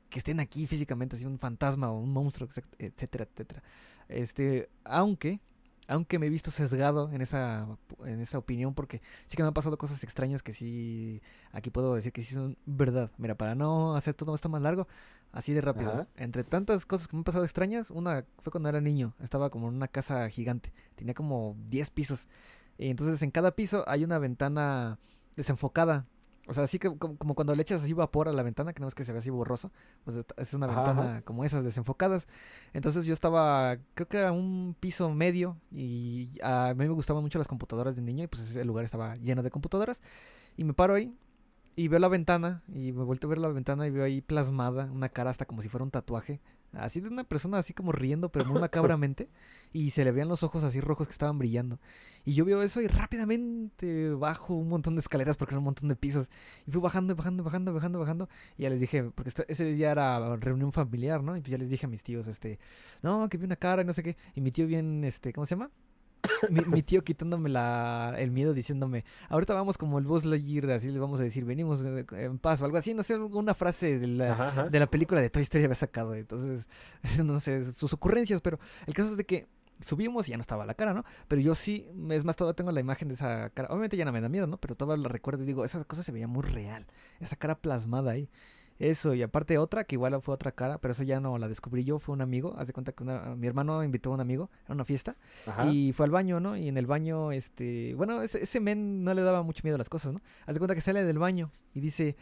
que 0.09 0.21
estén 0.21 0.41
aquí 0.41 0.67
físicamente, 0.67 1.17
así 1.17 1.27
un 1.27 1.39
fantasma 1.39 1.91
o 1.91 1.99
un 2.01 2.11
monstruo, 2.11 2.49
etc- 2.49 2.65
etcétera, 2.79 3.29
etcétera. 3.31 3.63
Este, 4.09 4.71
aunque, 4.85 5.41
aunque 5.89 6.19
me 6.19 6.27
he 6.27 6.31
visto 6.31 6.51
sesgado 6.51 7.11
en 7.13 7.23
esa, 7.23 7.67
en 8.05 8.21
esa 8.21 8.39
opinión, 8.39 8.75
porque 8.75 9.01
sí 9.27 9.37
que 9.37 9.43
me 9.43 9.49
han 9.49 9.55
pasado 9.55 9.79
cosas 9.79 10.05
extrañas 10.05 10.43
que 10.43 10.53
sí, 10.53 11.23
aquí 11.51 11.71
puedo 11.71 11.95
decir 11.95 12.13
que 12.13 12.23
sí 12.23 12.35
son 12.35 12.59
verdad. 12.67 13.11
Mira, 13.17 13.35
para 13.35 13.55
no 13.55 13.97
hacer 13.97 14.15
todo 14.15 14.35
esto 14.35 14.51
más 14.51 14.61
largo, 14.61 14.87
así 15.33 15.55
de 15.55 15.63
rápido. 15.63 15.91
Ajá. 15.91 16.07
Entre 16.17 16.45
tantas 16.45 16.85
cosas 16.85 17.09
que 17.09 17.17
me 17.17 17.21
han 17.21 17.25
pasado 17.25 17.45
extrañas, 17.45 17.91
una 17.91 18.27
fue 18.43 18.51
cuando 18.51 18.69
era 18.69 18.83
niño, 18.83 19.15
estaba 19.19 19.49
como 19.49 19.69
en 19.69 19.75
una 19.75 19.89
casa 19.89 20.29
gigante, 20.29 20.73
tenía 20.95 21.15
como 21.15 21.57
10 21.71 21.91
pisos. 21.91 22.29
Y 22.77 22.91
entonces 22.91 23.23
en 23.23 23.31
cada 23.31 23.57
piso 23.57 23.83
hay 23.89 24.05
una 24.05 24.19
ventana 24.19 24.99
desenfocada. 25.37 26.07
O 26.49 26.55
sea, 26.55 26.65
así 26.65 26.79
que 26.79 26.97
como, 26.97 27.35
cuando 27.35 27.55
le 27.55 27.61
echas 27.61 27.83
así 27.83 27.93
vapor 27.93 28.27
a 28.29 28.33
la 28.33 28.43
ventana, 28.43 28.73
que 28.73 28.81
no 28.81 28.89
es 28.89 28.95
que 28.95 29.05
se 29.05 29.13
ve 29.13 29.19
así 29.19 29.29
borroso, 29.29 29.71
pues 30.05 30.25
es 30.37 30.55
una 30.55 30.67
ventana 30.67 31.03
ajá. 31.03 31.23
como 31.23 31.45
esas 31.45 31.63
desenfocadas. 31.63 32.27
Entonces 32.73 33.05
yo 33.05 33.13
estaba, 33.13 33.77
creo 33.93 34.09
que 34.09 34.17
era 34.17 34.33
un 34.33 34.75
piso 34.81 35.11
medio 35.11 35.59
y 35.71 36.31
a 36.43 36.73
mí 36.75 36.87
me 36.87 36.95
gustaban 36.95 37.23
mucho 37.23 37.39
las 37.39 37.49
computadoras 37.49 37.97
de 37.97 38.03
niño 38.03 38.25
y 38.25 38.27
pues 38.29 38.43
ese 38.45 38.65
lugar 38.65 38.87
estaba 38.87 39.17
lleno 39.17 39.43
de 39.43 39.51
computadoras. 39.51 40.01
Y 40.57 40.65
me 40.65 40.73
paro 40.73 40.95
ahí 40.95 41.15
y 41.77 41.89
veo 41.89 42.01
la 42.01 42.09
ventana 42.09 42.63
y 42.67 42.93
me 42.93 43.05
vuelto 43.05 43.27
a 43.27 43.31
ver 43.31 43.39
la 43.39 43.49
ventana 43.49 43.87
y 43.87 43.91
veo 43.91 44.05
ahí 44.05 44.23
plasmada 44.23 44.91
una 44.91 45.11
cara 45.11 45.31
hasta 45.31 45.45
como 45.45 45.61
si 45.61 45.69
fuera 45.69 45.85
un 45.85 45.91
tatuaje. 45.91 46.41
Así 46.73 47.01
de 47.01 47.09
una 47.09 47.25
persona 47.25 47.59
así 47.59 47.73
como 47.73 47.93
riendo, 47.93 48.31
pero 48.31 48.45
muy 48.47 48.61
macabramente. 48.61 49.29
Y 49.71 49.91
se 49.91 50.03
le 50.03 50.13
veían 50.13 50.29
los 50.29 50.43
ojos 50.43 50.65
así 50.65 50.81
rojos 50.81 51.07
que 51.07 51.13
estaban 51.13 51.39
brillando. 51.39 51.79
Y 52.25 52.33
yo 52.33 52.47
veo 52.47 52.63
eso 52.63 52.81
y 52.81 52.87
rápidamente 52.87 54.11
bajo 54.15 54.55
un 54.55 54.71
montón 54.71 54.95
de 54.95 55.01
escaleras 55.01 55.37
porque 55.37 55.53
era 55.53 55.59
un 55.59 55.65
montón 55.65 55.91
de 55.91 55.97
pisos. 55.97 56.31
Y 56.67 56.71
fui 56.71 56.81
bajando, 56.81 57.15
bajando, 57.15 57.45
bajando, 57.45 57.75
bajando, 57.75 57.99
bajando. 57.99 58.29
Y 58.57 58.63
ya 58.63 58.71
les 58.71 58.81
dije, 58.81 59.05
porque 59.15 59.31
ese 59.47 59.65
día 59.67 59.91
era 59.91 60.37
reunión 60.37 60.73
familiar, 60.73 61.23
¿no? 61.23 61.37
Y 61.37 61.41
pues 61.41 61.51
ya 61.51 61.59
les 61.59 61.69
dije 61.69 61.85
a 61.85 61.89
mis 61.91 62.03
tíos, 62.03 62.27
este, 62.29 62.59
no, 63.03 63.29
que 63.29 63.37
vi 63.37 63.45
una 63.45 63.57
cara 63.57 63.83
y 63.83 63.85
no 63.85 63.93
sé 63.93 64.03
qué. 64.03 64.17
Y 64.35 64.41
mi 64.41 64.53
tío 64.53 64.67
bien, 64.67 65.05
este, 65.05 65.35
¿cómo 65.35 65.45
se 65.45 65.55
llama? 65.55 65.71
Mi, 66.51 66.61
mi 66.63 66.83
tío 66.83 67.03
quitándome 67.03 67.49
la, 67.49 68.15
el 68.19 68.31
miedo 68.31 68.55
diciéndome, 68.55 69.05
ahorita 69.29 69.55
vamos 69.55 69.79
como 69.79 69.99
el 69.99 70.05
Buzz 70.05 70.25
Lightyear, 70.25 70.71
así 70.71 70.91
le 70.91 70.99
vamos 70.99 71.21
a 71.21 71.23
decir, 71.25 71.45
venimos 71.45 71.83
eh, 71.85 72.07
en 72.13 72.39
paz 72.39 72.61
o 72.63 72.65
algo 72.65 72.77
así, 72.77 72.95
no 72.95 73.03
sé, 73.03 73.15
alguna 73.15 73.55
frase 73.55 73.99
de 73.99 74.07
la, 74.07 74.33
Ajá, 74.33 74.49
ajá. 74.49 74.69
de 74.69 74.79
la 74.81 74.87
película 74.91 75.21
de 75.21 75.31
Toy 75.31 75.43
Story 75.43 75.65
había 75.65 75.77
sacado. 75.77 76.15
Entonces, 76.15 76.69
no 77.25 77.41
sé, 77.41 77.73
sus 77.73 77.93
ocurrencias, 77.93 78.41
pero 78.41 78.59
el 78.87 78.95
caso 78.95 79.11
es 79.11 79.17
de 79.17 79.25
que 79.25 79.47
subimos 79.81 80.27
y 80.29 80.33
ya 80.33 80.37
no 80.37 80.41
estaba 80.41 80.67
la 80.67 80.75
cara, 80.75 80.93
¿no? 80.93 81.05
Pero 81.29 81.41
yo 81.41 81.55
sí, 81.55 81.87
es 82.11 82.25
más, 82.25 82.37
todavía 82.37 82.57
tengo 82.57 82.73
la 82.73 82.81
imagen 82.81 83.09
de 83.09 83.15
esa 83.15 83.51
cara. 83.51 83.69
Obviamente 83.71 83.97
ya 83.97 84.05
no 84.05 84.13
me 84.13 84.21
da 84.21 84.29
miedo, 84.29 84.47
¿no? 84.47 84.57
Pero 84.59 84.75
todavía 84.75 85.03
la 85.03 85.09
recuerdo 85.09 85.43
y 85.45 85.47
digo, 85.47 85.65
esa 85.65 85.83
cosa 85.85 86.03
se 86.03 86.13
veía 86.13 86.27
muy 86.27 86.43
real. 86.43 86.87
Esa 87.21 87.37
cara 87.37 87.55
plasmada 87.61 88.11
ahí. 88.13 88.29
Eso, 88.79 89.13
y 89.15 89.23
aparte 89.23 89.59
otra, 89.59 89.83
que 89.85 89.97
igual 89.97 90.21
fue 90.23 90.35
otra 90.35 90.53
cara, 90.53 90.79
pero 90.79 90.93
eso 90.93 91.03
ya 91.03 91.19
no 91.21 91.37
la 91.39 91.49
descubrí 91.49 91.83
yo, 91.85 91.99
fue 91.99 92.13
un 92.15 92.21
amigo. 92.21 92.55
Haz 92.59 92.69
de 92.69 92.73
cuenta 92.73 92.93
que 92.93 93.03
una- 93.03 93.35
mi 93.35 93.47
hermano 93.47 93.83
invitó 93.83 94.11
a 94.11 94.15
un 94.15 94.21
amigo 94.21 94.51
a 94.69 94.73
una 94.73 94.85
fiesta 94.85 95.17
Ajá. 95.47 95.67
y 95.67 95.93
fue 95.93 96.05
al 96.07 96.11
baño, 96.13 96.39
¿no? 96.39 96.57
Y 96.57 96.69
en 96.69 96.79
el 96.79 96.87
baño, 96.87 97.33
este, 97.33 97.95
bueno, 97.95 98.23
ese, 98.23 98.43
ese 98.43 98.61
men 98.61 99.03
no 99.03 99.15
le 99.15 99.23
daba 99.23 99.43
mucho 99.43 99.63
miedo 99.65 99.75
a 99.75 99.79
las 99.79 99.89
cosas, 99.89 100.13
¿no? 100.13 100.21
Haz 100.47 100.55
de 100.55 100.61
cuenta 100.61 100.75
que 100.77 100.81
sale 100.81 101.03
del 101.05 101.19
baño 101.19 101.51
y 101.75 101.81
dice, 101.81 102.17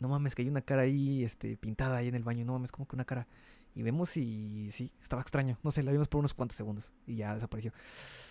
no 0.00 0.08
mames, 0.08 0.34
que 0.34 0.42
hay 0.42 0.48
una 0.48 0.62
cara 0.62 0.82
ahí, 0.82 1.22
este, 1.22 1.56
pintada 1.56 1.98
ahí 1.98 2.08
en 2.08 2.14
el 2.16 2.24
baño, 2.24 2.44
no 2.44 2.54
mames, 2.54 2.72
como 2.72 2.88
que 2.88 2.96
una 2.96 3.04
cara. 3.04 3.28
Y 3.76 3.82
vemos 3.82 4.16
y 4.16 4.68
sí, 4.72 4.90
estaba 5.00 5.22
extraño, 5.22 5.58
no 5.62 5.70
sé, 5.70 5.84
la 5.84 5.92
vimos 5.92 6.08
por 6.08 6.18
unos 6.18 6.34
cuantos 6.34 6.56
segundos 6.56 6.90
y 7.06 7.14
ya 7.16 7.34
desapareció. 7.34 7.72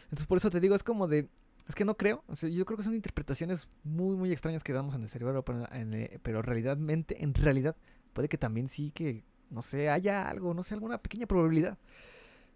Entonces 0.06 0.28
por 0.28 0.38
eso 0.38 0.50
te 0.50 0.60
digo, 0.60 0.76
es 0.76 0.84
como 0.84 1.08
de, 1.08 1.30
es 1.70 1.76
que 1.76 1.86
no 1.86 1.96
creo, 1.96 2.24
o 2.28 2.36
sea, 2.36 2.50
yo 2.50 2.66
creo 2.66 2.78
que 2.78 2.84
son 2.84 2.96
interpretaciones 2.96 3.70
muy, 3.84 4.18
muy 4.18 4.32
extrañas 4.32 4.64
que 4.64 4.74
damos 4.74 4.96
en 4.96 5.04
el 5.04 5.10
cerebro, 5.10 5.46
pero, 5.46 5.72
en, 5.72 5.94
eh, 5.94 6.20
pero 6.24 6.42
realmente, 6.42 7.24
en 7.24 7.34
realidad, 7.34 7.76
puede 8.14 8.28
que 8.28 8.38
también 8.38 8.68
sí 8.68 8.92
que, 8.92 9.24
no 9.52 9.62
sé, 9.62 9.90
haya 9.90 10.28
algo, 10.28 10.54
no 10.54 10.64
sé, 10.64 10.74
alguna 10.74 10.98
pequeña 10.98 11.28
probabilidad 11.28 11.78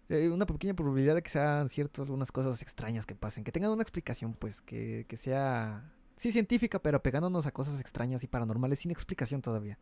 eh, 0.08 0.28
una 0.28 0.44
pequeña 0.46 0.74
probabilidad 0.74 1.14
de 1.14 1.22
que 1.22 1.30
sean 1.30 1.68
ciertas 1.68 2.00
algunas 2.00 2.30
cosas 2.30 2.60
extrañas 2.60 3.06
que 3.06 3.14
pasen, 3.14 3.42
que 3.42 3.52
tengan 3.52 3.70
una 3.70 3.82
explicación, 3.82 4.34
pues, 4.34 4.60
que, 4.60 5.06
que 5.08 5.16
sea, 5.16 5.92
sí, 6.16 6.30
científica, 6.30 6.78
pero 6.78 7.02
pegándonos 7.02 7.46
a 7.46 7.52
cosas 7.52 7.80
extrañas 7.80 8.22
y 8.22 8.26
paranormales 8.26 8.80
sin 8.80 8.90
explicación 8.90 9.40
todavía. 9.40 9.78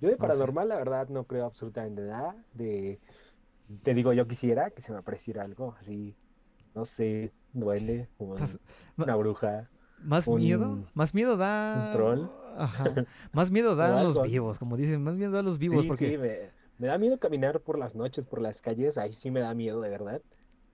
Yo 0.00 0.08
de 0.08 0.16
no 0.18 0.30
sé. 0.32 0.48
paranormal, 0.48 0.68
la 0.68 0.76
verdad, 0.76 1.08
no 1.08 1.24
creo 1.24 1.46
absolutamente 1.46 2.02
nada. 2.02 2.36
De, 2.54 2.98
te 3.82 3.94
digo, 3.94 4.12
yo 4.12 4.26
quisiera 4.26 4.70
que 4.70 4.82
se 4.82 4.92
me 4.92 4.98
apareciera 4.98 5.42
algo 5.42 5.76
así, 5.78 6.16
no 6.76 6.84
sé, 6.84 7.32
duende, 7.52 8.08
un- 8.18 8.36
una 8.98 9.16
bruja. 9.16 9.68
Más 10.04 10.28
Un- 10.28 10.36
miedo, 10.36 10.84
más 10.94 11.14
miedo 11.14 11.36
da... 11.36 11.86
un 11.86 11.92
troll. 11.92 12.30
Ajá. 12.58 12.84
Más 13.32 13.50
miedo 13.50 13.72
O 13.72 13.76
dan 13.76 14.02
los 14.02 14.22
vivos, 14.22 14.58
como 14.58 14.76
dicen, 14.78 15.02
más 15.02 15.14
miedo 15.14 15.30
dan 15.32 15.44
los 15.44 15.58
vivos, 15.58 15.82
Sí, 15.82 15.88
porque... 15.88 16.08
sí, 16.10 16.16
me, 16.16 16.38
me 16.78 16.86
da 16.86 16.96
miedo 16.96 17.18
caminar 17.18 17.60
por 17.60 17.78
las 17.78 17.94
noches, 17.94 18.26
por 18.26 18.40
las 18.40 18.62
calles. 18.62 18.96
Ahí 18.96 19.12
sí 19.12 19.30
me 19.30 19.40
da 19.40 19.52
miedo, 19.52 19.78
de 19.82 19.90
verdad. 19.90 20.22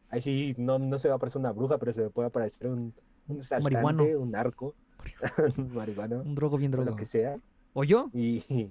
Ahí 0.08 0.20
sí 0.20 0.54
no, 0.58 0.78
no 0.78 0.96
se 0.98 1.08
va 1.08 1.14
a 1.14 1.16
aparecer 1.16 1.40
una 1.40 1.50
bruja, 1.50 1.78
pero 1.78 1.92
se 1.92 2.02
me 2.02 2.10
puede 2.10 2.28
aparecer 2.28 2.68
un, 2.68 2.94
un 3.26 3.40
marihuano. 3.62 4.04
un 4.04 4.30
narco, 4.30 4.76
un 5.58 5.74
marihuano, 5.74 6.20
Un 6.20 6.34
drogo 6.36 6.56
bien 6.56 6.70
drogo. 6.70 6.90
lo 6.90 6.94
que 6.96 7.04
sea. 7.04 7.36
¿O 7.72 7.82
yo? 7.82 8.10
Y 8.12 8.44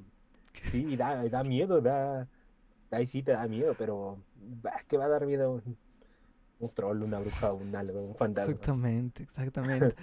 Sí, 0.71 0.85
y 0.87 0.95
da, 0.95 1.27
da 1.27 1.43
miedo, 1.43 1.81
da. 1.81 2.27
Ahí 2.91 3.05
sí 3.05 3.23
te 3.23 3.31
da 3.33 3.45
miedo, 3.47 3.75
pero. 3.77 4.17
bah, 4.61 4.79
¿Qué 4.87 4.97
va 4.97 5.05
a 5.05 5.09
dar 5.09 5.25
miedo? 5.25 5.61
Un, 6.61 6.67
un 6.67 6.73
troll, 6.73 7.03
una 7.03 7.19
bruja, 7.19 7.53
un 7.53 7.75
algo, 7.75 8.01
un 8.01 8.15
fantasma. 8.15 8.55
Exactamente, 8.55 9.23
exactamente. 9.23 9.95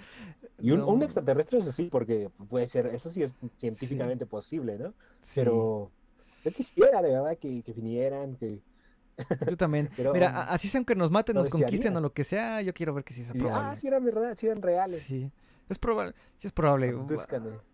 Y 0.59 0.71
un, 0.71 0.83
un 0.87 0.99
No, 0.99 1.05
extraterrestre, 1.05 1.59
eso 1.59 1.71
sí, 1.71 1.85
porque 1.85 2.29
puede 2.49 2.67
ser, 2.67 2.87
eso 2.87 3.09
sí 3.11 3.23
es 3.23 3.33
científicamente 3.57 4.25
posible, 4.25 4.77
¿no? 4.77 4.93
sí, 5.21 5.33
Pero 5.33 5.91
yo 6.43 6.51
quisiera 6.53 7.01
de 7.01 7.09
verdad 7.11 7.37
que, 7.37 7.63
que 7.63 7.73
vinieran, 7.73 8.35
que. 8.37 8.61
yo 9.45 9.57
también. 9.57 9.89
Pero 9.95 10.13
Mira, 10.13 10.43
así 10.45 10.67
sean 10.69 10.85
que 10.85 10.95
nos 10.95 11.11
maten, 11.11 11.37
nos 11.37 11.49
conquisten 11.49 11.95
o 11.95 12.01
desearía. 12.01 12.01
lo 12.01 12.13
que 12.13 12.23
sea, 12.23 12.61
yo 12.61 12.73
quiero 12.73 12.93
ver 12.93 13.03
que 13.03 13.13
sí 13.13 13.21
es 13.21 13.33
ah, 13.33 13.35
probable. 13.35 13.75
sí 13.75 13.87
eran 13.87 14.03
verdad, 14.05 14.35
sí 14.35 14.47
eran 14.47 14.61
reales. 14.61 15.03
Sí, 15.03 15.31
es 15.69 15.79
probable, 15.79 16.15
sí 16.37 16.47
es 16.47 16.53
probable. 16.53 16.93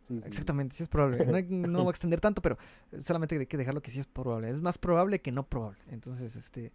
Sí, 0.01 0.21
sí. 0.21 0.21
Exactamente, 0.23 0.75
sí 0.75 0.83
es 0.83 0.89
probable. 0.89 1.25
No, 1.25 1.35
hay- 1.37 1.47
no 1.49 1.79
voy 1.83 1.89
a 1.89 1.91
extender 1.91 2.21
tanto, 2.21 2.41
pero 2.41 2.57
solamente 2.99 3.37
hay 3.37 3.45
que 3.47 3.57
dejarlo 3.57 3.81
que 3.81 3.91
sí 3.91 3.99
es 3.99 4.07
probable. 4.07 4.49
Es 4.49 4.61
más 4.61 4.77
probable 4.77 5.21
que 5.21 5.31
no 5.31 5.47
probable. 5.47 5.79
Entonces, 5.89 6.35
este. 6.35 6.71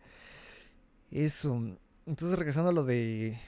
Eso. 1.11 1.77
Entonces, 2.07 2.39
regresando 2.39 2.71
a 2.71 2.73
lo 2.73 2.85
de. 2.85 3.39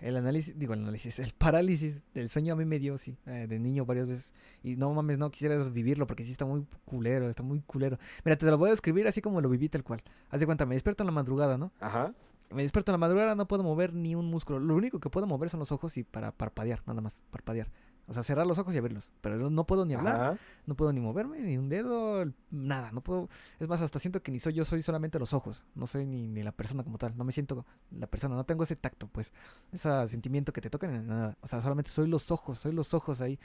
El 0.00 0.16
análisis, 0.16 0.58
digo, 0.58 0.72
el 0.72 0.80
análisis, 0.80 1.18
el 1.18 1.32
parálisis 1.34 2.00
del 2.14 2.30
sueño 2.30 2.54
a 2.54 2.56
mí 2.56 2.64
me 2.64 2.78
dio, 2.78 2.96
sí, 2.96 3.18
eh, 3.26 3.46
de 3.46 3.58
niño 3.58 3.84
varias 3.84 4.08
veces. 4.08 4.32
Y 4.62 4.76
no 4.76 4.92
mames, 4.94 5.18
no 5.18 5.30
quisiera 5.30 5.62
vivirlo 5.64 6.06
porque 6.06 6.24
sí 6.24 6.30
está 6.30 6.46
muy 6.46 6.66
culero, 6.86 7.28
está 7.28 7.42
muy 7.42 7.60
culero. 7.60 7.98
Mira, 8.24 8.36
te 8.36 8.46
lo 8.46 8.56
voy 8.56 8.68
a 8.68 8.70
describir 8.70 9.06
así 9.06 9.20
como 9.20 9.42
lo 9.42 9.50
viví 9.50 9.68
tal 9.68 9.84
cual. 9.84 10.02
Haz 10.30 10.40
de 10.40 10.46
cuenta, 10.46 10.64
me 10.64 10.74
despierto 10.74 11.02
en 11.02 11.06
la 11.06 11.12
madrugada, 11.12 11.58
¿no? 11.58 11.70
Ajá. 11.80 12.14
Me 12.48 12.62
despierto 12.62 12.92
en 12.92 12.94
la 12.94 12.98
madrugada, 12.98 13.34
no 13.34 13.46
puedo 13.46 13.62
mover 13.62 13.92
ni 13.92 14.14
un 14.14 14.26
músculo. 14.26 14.58
Lo 14.58 14.74
único 14.74 15.00
que 15.00 15.10
puedo 15.10 15.26
mover 15.26 15.50
son 15.50 15.60
los 15.60 15.70
ojos 15.70 15.98
y 15.98 16.02
para 16.04 16.32
parpadear, 16.32 16.82
nada 16.86 17.02
más, 17.02 17.20
parpadear. 17.30 17.68
O 18.06 18.12
sea, 18.12 18.22
cerrar 18.22 18.46
los 18.46 18.58
ojos 18.58 18.74
y 18.74 18.78
abrirlos. 18.78 19.10
Pero 19.20 19.50
no- 19.50 19.64
puedo 19.66 19.84
ni 19.86 19.94
hablar, 19.94 20.14
Ajá. 20.16 20.38
no 20.66 20.74
puedo 20.74 20.92
ni 20.92 21.00
moverme, 21.00 21.38
ni 21.40 21.56
un 21.56 21.68
dedo, 21.68 22.24
nada, 22.50 22.90
no 22.92 23.00
puedo. 23.02 23.28
Es 23.60 23.68
más, 23.68 23.80
hasta 23.80 23.98
siento 23.98 24.22
que 24.22 24.32
ni 24.32 24.40
soy 24.40 24.52
yo, 24.54 24.64
soy 24.64 24.82
solamente 24.82 25.18
los 25.18 25.32
ojos. 25.32 25.64
No 25.74 25.86
soy 25.86 26.06
ni, 26.06 26.26
ni 26.26 26.42
la 26.42 26.52
persona 26.52 26.82
como 26.82 26.98
tal. 26.98 27.16
No 27.16 27.24
me 27.24 27.32
siento 27.32 27.64
la 27.90 28.06
persona, 28.08 28.34
no 28.34 28.44
tengo 28.44 28.64
ese 28.64 28.74
tacto, 28.76 29.06
pues. 29.06 29.32
Ese 29.72 30.08
sentimiento 30.08 30.52
que 30.52 30.60
te 30.60 30.70
tocan 30.70 30.94
en 30.94 31.06
nada. 31.06 31.36
O 31.40 31.46
sea, 31.46 31.62
solamente 31.62 31.90
soy 31.90 32.08
los 32.08 32.30
ojos, 32.30 32.58
soy 32.58 32.72
los 32.72 32.94
ojos 32.94 33.20
ahí. 33.20 33.38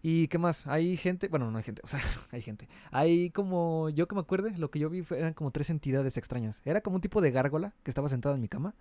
¿Y 0.00 0.28
qué 0.28 0.38
más? 0.38 0.64
Hay 0.68 0.96
gente, 0.96 1.26
bueno, 1.26 1.50
no 1.50 1.58
hay 1.58 1.64
gente, 1.64 1.82
o 1.84 1.88
sea, 1.88 1.98
hay 2.30 2.40
gente. 2.40 2.68
Hay 2.92 3.30
como, 3.30 3.88
yo 3.90 4.06
que 4.06 4.14
me 4.14 4.20
acuerde, 4.20 4.56
lo 4.56 4.70
que 4.70 4.78
yo 4.78 4.88
vi 4.90 5.02
fue- 5.02 5.18
eran 5.18 5.34
como 5.34 5.50
tres 5.50 5.70
entidades 5.70 6.16
extrañas. 6.16 6.62
Era 6.64 6.80
como 6.82 6.94
un 6.96 7.02
tipo 7.02 7.20
de 7.20 7.32
gárgola 7.32 7.74
que 7.82 7.90
estaba 7.90 8.08
sentada 8.08 8.36
en 8.36 8.40
mi 8.40 8.48
cama. 8.48 8.76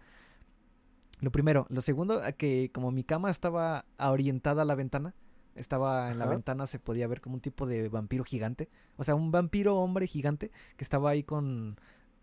Lo 1.20 1.32
primero. 1.32 1.66
Lo 1.70 1.82
segundo, 1.82 2.22
que 2.38 2.72
como 2.74 2.92
mi 2.92 3.04
cama 3.04 3.30
estaba 3.30 3.86
orientada 3.98 4.62
a 4.62 4.66
la 4.66 4.76
ventana, 4.76 5.16
estaba 5.56 6.12
en 6.12 6.20
la 6.20 6.26
Ajá. 6.26 6.34
ventana, 6.34 6.68
se 6.68 6.80
podía 6.80 7.08
ver 7.08 7.22
como 7.22 7.36
un 7.36 7.42
tipo 7.42 7.66
de 7.66 7.90
vampiro 7.90 8.24
gigante. 8.24 8.70
O 8.96 9.04
sea, 9.04 9.16
un 9.16 9.32
vampiro 9.32 9.78
hombre 9.78 10.08
gigante 10.08 10.52
que 10.76 10.84
estaba 10.84 11.10
ahí 11.10 11.24
con, 11.24 11.80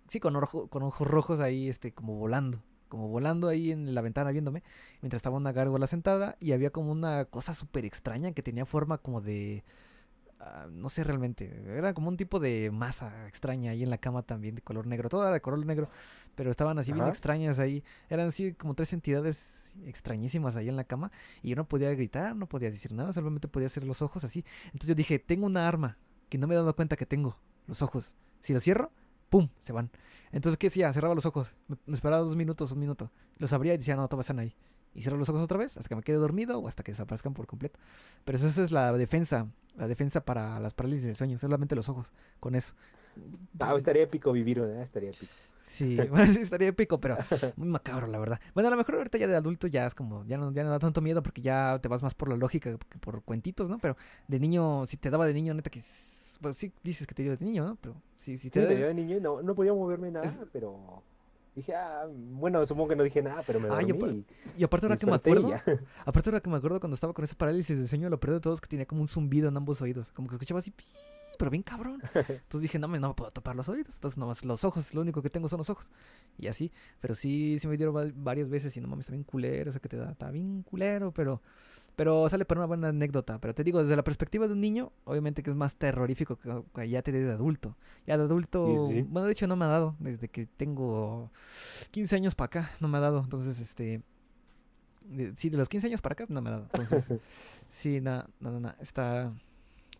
sí, 0.08 0.20
con, 0.20 0.34
con 0.68 0.82
ojos 0.82 1.08
rojos 1.08 1.40
ahí, 1.40 1.68
este, 1.68 1.92
como 1.92 2.16
volando. 2.16 2.62
Como 2.88 3.08
volando 3.08 3.48
ahí 3.48 3.72
en 3.72 3.94
la 3.94 4.02
ventana 4.02 4.30
viéndome. 4.30 4.62
Mientras 5.02 5.18
estaba 5.18 5.36
una 5.36 5.52
gárgola 5.52 5.88
sentada 5.88 6.36
y 6.38 6.52
había 6.52 6.70
como 6.70 6.92
una 6.92 7.24
cosa 7.24 7.54
súper 7.54 7.84
extraña 7.84 8.32
que 8.32 8.42
tenía 8.42 8.66
forma 8.66 8.98
como 8.98 9.20
de... 9.20 9.64
ah, 10.44 10.66
no 10.70 10.88
sé 10.88 11.04
realmente, 11.04 11.62
era 11.76 11.94
como 11.94 12.08
un 12.08 12.16
tipo 12.16 12.38
de 12.38 12.70
masa 12.70 13.26
extraña 13.26 13.72
ahí 13.72 13.82
en 13.82 13.90
la 13.90 13.98
cama 13.98 14.22
también 14.22 14.54
de 14.54 14.62
color 14.62 14.86
negro, 14.86 15.08
toda 15.08 15.32
de 15.32 15.40
color 15.40 15.64
negro, 15.64 15.88
pero 16.34 16.50
estaban 16.50 16.78
así 16.78 16.92
bien 16.92 17.06
extrañas 17.08 17.58
ahí, 17.58 17.82
eran 18.08 18.28
así 18.28 18.52
como 18.52 18.74
tres 18.74 18.92
entidades 18.92 19.72
extrañísimas 19.84 20.56
ahí 20.56 20.68
en 20.68 20.76
la 20.76 20.84
cama 20.84 21.10
y 21.42 21.50
yo 21.50 21.56
no 21.56 21.66
podía 21.66 21.90
gritar, 21.94 22.36
no 22.36 22.46
podía 22.46 22.70
decir 22.70 22.92
nada, 22.92 23.12
solamente 23.12 23.48
podía 23.48 23.66
hacer 23.66 23.84
los 23.84 24.02
ojos 24.02 24.24
así. 24.24 24.44
Entonces 24.66 24.88
yo 24.88 24.94
dije, 24.94 25.18
tengo 25.18 25.46
una 25.46 25.66
arma 25.66 25.98
que 26.28 26.38
no 26.38 26.46
me 26.46 26.54
he 26.54 26.56
dado 26.56 26.74
cuenta 26.76 26.96
que 26.96 27.06
tengo, 27.06 27.36
los 27.66 27.82
ojos. 27.82 28.14
Si 28.40 28.52
los 28.52 28.62
cierro, 28.62 28.90
¡pum! 29.30 29.48
Se 29.60 29.72
van. 29.72 29.90
Entonces, 30.32 30.58
¿qué 30.58 30.66
hacía? 30.66 30.92
Cerraba 30.92 31.14
los 31.14 31.26
ojos, 31.26 31.54
me, 31.68 31.76
me 31.86 31.94
esperaba 31.94 32.22
dos 32.22 32.36
minutos, 32.36 32.72
un 32.72 32.80
minuto, 32.80 33.10
los 33.38 33.52
abría 33.52 33.74
y 33.74 33.78
decía, 33.78 33.96
no, 33.96 34.06
todavía 34.08 34.22
están 34.22 34.38
ahí. 34.40 34.54
Y 34.94 35.02
cierro 35.02 35.16
los 35.18 35.28
ojos 35.28 35.42
otra 35.42 35.58
vez 35.58 35.76
hasta 35.76 35.88
que 35.88 35.96
me 35.96 36.02
quede 36.02 36.16
dormido 36.16 36.58
o 36.58 36.68
hasta 36.68 36.82
que 36.82 36.92
desaparezcan 36.92 37.34
por 37.34 37.46
completo. 37.46 37.78
Pero 38.24 38.36
esa 38.38 38.62
es 38.62 38.70
la 38.70 38.92
defensa, 38.92 39.48
la 39.76 39.88
defensa 39.88 40.24
para 40.24 40.60
las 40.60 40.74
parálisis 40.74 41.04
del 41.06 41.16
sueño, 41.16 41.36
solamente 41.38 41.74
los 41.74 41.88
ojos, 41.88 42.12
con 42.40 42.54
eso. 42.54 42.74
Ah, 43.58 43.74
estaría 43.76 44.02
épico 44.02 44.32
vivir, 44.32 44.60
¿verdad? 44.60 44.82
Estaría 44.82 45.10
épico. 45.10 45.32
Sí, 45.62 45.96
bueno, 46.10 46.26
sí 46.32 46.40
estaría 46.40 46.68
épico, 46.68 47.00
pero 47.00 47.16
muy 47.56 47.68
macabro, 47.68 48.06
la 48.06 48.18
verdad. 48.18 48.40
Bueno, 48.54 48.68
a 48.68 48.70
lo 48.70 48.76
mejor 48.76 48.96
ahorita 48.96 49.18
ya 49.18 49.26
de 49.26 49.36
adulto 49.36 49.66
ya 49.66 49.86
es 49.86 49.94
como, 49.94 50.24
ya 50.26 50.36
no, 50.36 50.52
ya 50.52 50.62
no 50.64 50.70
da 50.70 50.78
tanto 50.78 51.00
miedo 51.00 51.22
porque 51.22 51.40
ya 51.40 51.78
te 51.80 51.88
vas 51.88 52.02
más 52.02 52.14
por 52.14 52.28
la 52.28 52.36
lógica 52.36 52.76
que 52.88 52.98
por 52.98 53.22
cuentitos, 53.22 53.68
¿no? 53.68 53.78
Pero 53.78 53.96
de 54.28 54.38
niño, 54.40 54.86
si 54.86 54.96
te 54.96 55.10
daba 55.10 55.26
de 55.26 55.34
niño, 55.34 55.54
neta 55.54 55.70
que, 55.70 55.82
pues 56.40 56.56
sí 56.56 56.72
dices 56.82 57.06
que 57.06 57.14
te 57.14 57.22
dio 57.22 57.36
de 57.36 57.44
niño, 57.44 57.64
¿no? 57.64 57.76
Pero 57.80 57.94
sí, 58.16 58.36
sí 58.36 58.50
Sí, 58.50 58.50
te 58.50 58.60
me 58.60 58.66
da- 58.66 58.74
dio 58.74 58.86
de 58.88 58.94
niño 58.94 59.20
no, 59.20 59.42
no 59.42 59.54
podía 59.54 59.72
moverme 59.72 60.10
nada, 60.10 60.26
Es- 60.26 60.38
pero 60.52 61.02
dije, 61.54 61.74
ah, 61.74 62.06
bueno, 62.10 62.64
supongo 62.66 62.88
que 62.90 62.96
no 62.96 63.02
dije 63.04 63.22
nada, 63.22 63.42
pero 63.46 63.60
me 63.60 63.68
Ay, 63.70 63.86
dormí 63.92 64.24
Y 64.56 64.64
aparte 64.64 64.86
ahora 64.86 64.96
que 64.96 65.06
me 65.06 65.14
acuerdo, 65.14 65.48
aparte 66.04 66.28
ahora 66.30 66.40
que 66.40 66.50
me 66.50 66.56
acuerdo 66.56 66.80
cuando 66.80 66.94
estaba 66.94 67.12
con 67.12 67.24
esa 67.24 67.36
parálisis 67.36 67.78
de 67.78 67.86
sueño, 67.86 68.08
lo 68.10 68.18
peor 68.20 68.34
de 68.34 68.40
todo 68.40 68.54
es 68.54 68.60
que 68.60 68.68
tenía 68.68 68.86
como 68.86 69.00
un 69.02 69.08
zumbido 69.08 69.48
en 69.48 69.56
ambos 69.56 69.80
oídos, 69.82 70.10
como 70.12 70.28
que 70.28 70.34
escuchaba 70.34 70.60
así, 70.60 70.72
pero 71.38 71.50
bien 71.50 71.62
cabrón. 71.62 72.00
Entonces 72.14 72.60
dije, 72.60 72.78
no 72.78 72.88
me, 72.88 72.98
no 73.00 73.08
me 73.08 73.14
puedo 73.14 73.30
topar 73.30 73.54
los 73.56 73.68
oídos, 73.68 73.94
entonces 73.94 74.18
nomás 74.18 74.44
los 74.44 74.64
ojos, 74.64 74.92
lo 74.94 75.00
único 75.00 75.22
que 75.22 75.30
tengo 75.30 75.48
son 75.48 75.58
los 75.58 75.70
ojos. 75.70 75.90
Y 76.38 76.46
así, 76.48 76.72
pero 77.00 77.14
sí, 77.14 77.58
sí 77.60 77.66
me 77.68 77.76
dieron 77.76 77.94
va- 77.96 78.10
varias 78.14 78.48
veces 78.48 78.76
y 78.76 78.80
no 78.80 78.88
mames, 78.88 79.04
está 79.06 79.12
bien 79.12 79.24
culero, 79.24 79.70
eso 79.70 79.80
que 79.80 79.88
te 79.88 79.96
da, 79.96 80.10
está 80.12 80.30
bien 80.30 80.62
culero, 80.62 81.12
pero... 81.12 81.40
Pero 81.96 82.28
sale 82.28 82.44
para 82.44 82.60
una 82.60 82.66
buena 82.66 82.88
anécdota. 82.88 83.38
Pero 83.40 83.54
te 83.54 83.62
digo, 83.62 83.80
desde 83.80 83.94
la 83.96 84.02
perspectiva 84.04 84.46
de 84.48 84.52
un 84.54 84.60
niño, 84.60 84.90
obviamente 85.04 85.42
que 85.42 85.50
es 85.50 85.56
más 85.56 85.76
terrorífico 85.76 86.36
que, 86.36 86.50
que 86.74 86.88
ya 86.88 87.02
te 87.02 87.12
dé 87.12 87.20
de 87.24 87.32
adulto. 87.32 87.76
Ya 88.06 88.16
de 88.18 88.24
adulto, 88.24 88.66
Sí, 88.88 88.94
sí. 88.94 89.02
bueno, 89.08 89.26
de 89.26 89.32
hecho 89.32 89.46
no 89.46 89.54
me 89.56 89.64
ha 89.64 89.68
dado. 89.68 89.94
Desde 90.00 90.28
que 90.28 90.46
tengo 90.46 91.30
15 91.92 92.16
años 92.16 92.34
para 92.34 92.46
acá, 92.46 92.70
no 92.80 92.88
me 92.88 92.98
ha 92.98 93.00
dado. 93.00 93.20
Entonces, 93.22 93.60
este... 93.60 94.02
de- 95.04 95.34
sí, 95.36 95.50
de 95.50 95.56
los 95.56 95.68
15 95.68 95.86
años 95.86 96.00
para 96.02 96.14
acá, 96.14 96.26
no 96.28 96.40
me 96.42 96.48
ha 96.50 96.52
dado. 96.54 96.64
Entonces, 96.72 97.08
sí, 97.68 98.00
nada, 98.00 98.28
nada, 98.40 98.58
nada. 98.60 98.76
Está... 98.80 99.32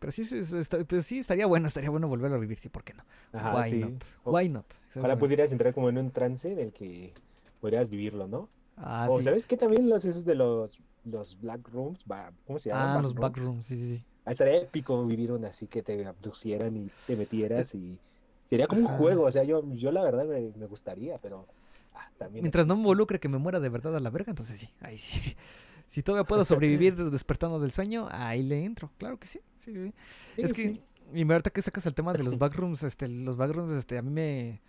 Pero 0.01 0.11
sí, 0.13 0.25
sí, 0.25 0.39
está- 0.59 0.85
pero 0.85 1.01
sí, 1.03 1.19
estaría 1.21 1.47
bueno, 1.47 1.67
estaría 1.69 1.89
bueno 1.91 2.09
volverlo 2.09 2.37
a 2.37 2.41
vivir, 2.41 2.59
sí, 2.59 2.69
¿por 2.69 2.83
qué 2.85 2.93
no? 2.93 3.05
Ajá, 3.33 3.57
Why 3.57 3.71
sí. 3.71 3.79
not? 3.79 4.05
Why 4.25 4.49
not? 4.49 4.67
Ojalá 4.97 5.17
pudieras 5.17 5.51
entrar 5.53 5.73
como 5.73 5.89
en 5.89 5.97
un 5.99 6.11
trance 6.11 6.53
en 6.53 6.59
el 6.59 6.73
que 6.73 7.15
podrías 7.61 7.89
vivirlo, 7.89 8.27
¿no? 8.29 8.49
Ah, 8.77 9.07
o 9.09 9.19
sí. 9.19 9.25
¿sabes 9.25 9.47
qué? 9.47 9.57
También 9.57 9.89
los 9.89 10.05
esos 10.05 10.25
de 10.27 10.35
los, 10.35 10.79
los 11.05 11.41
black 11.41 11.69
rooms, 11.69 12.05
¿cómo 12.47 12.59
se 12.59 12.71
llaman? 12.71 12.99
Ah, 12.99 13.03
los 13.03 13.15
backrooms, 13.15 13.67
sí, 13.67 13.77
sí, 13.77 13.97
sí. 13.97 14.05
Ah, 14.25 14.31
estaría 14.31 14.57
épico 14.57 15.05
vivir 15.07 15.33
uno 15.33 15.47
así 15.47 15.67
que 15.67 15.83
te 15.83 16.05
abducieran 16.07 16.77
y 16.77 16.91
te 17.07 17.17
metieras 17.17 17.75
y 17.75 17.99
sería 18.45 18.67
como 18.67 18.83
un 18.83 18.89
juego, 18.89 19.25
o 19.25 19.31
sea, 19.31 19.45
yo, 19.45 19.63
yo 19.75 19.93
la 19.93 20.03
verdad 20.03 20.25
me, 20.25 20.53
me 20.57 20.67
gustaría, 20.67 21.19
pero 21.19 21.47
ah, 21.95 22.09
también 22.19 22.43
Mientras 22.43 22.67
no 22.67 22.75
me 22.75 22.81
involucre 22.81 23.21
que 23.21 23.29
me 23.29 23.39
muera 23.39 23.61
de 23.61 23.69
verdad 23.69 23.97
a 23.97 24.01
la 24.01 24.11
verga, 24.11 24.31
entonces 24.31 24.59
sí, 24.59 24.69
ahí 24.81 24.99
sí. 24.99 25.37
Si 25.87 26.03
todavía 26.03 26.27
puedo 26.27 26.45
sobrevivir 26.45 26.97
despertando 27.11 27.61
del 27.61 27.71
sueño, 27.71 28.09
ahí 28.11 28.43
le 28.43 28.65
entro, 28.65 28.91
claro 28.99 29.19
que 29.19 29.29
sí. 29.29 29.41
sí, 29.59 29.73
sí. 29.73 29.93
Sí, 30.35 30.43
es 30.43 30.53
que, 30.53 30.83
y 31.13 31.31
ahorita 31.31 31.51
que 31.51 31.63
sacas 31.63 31.87
el 31.87 31.95
tema 31.95 32.13
de 32.13 32.23
los 32.23 32.39
backrooms, 32.39 32.83
este, 32.83 33.07
los 33.07 33.37
backrooms, 33.37 33.75
este, 33.75 33.99
a 33.99 34.03
mí 34.03 34.11
me... 34.11 34.63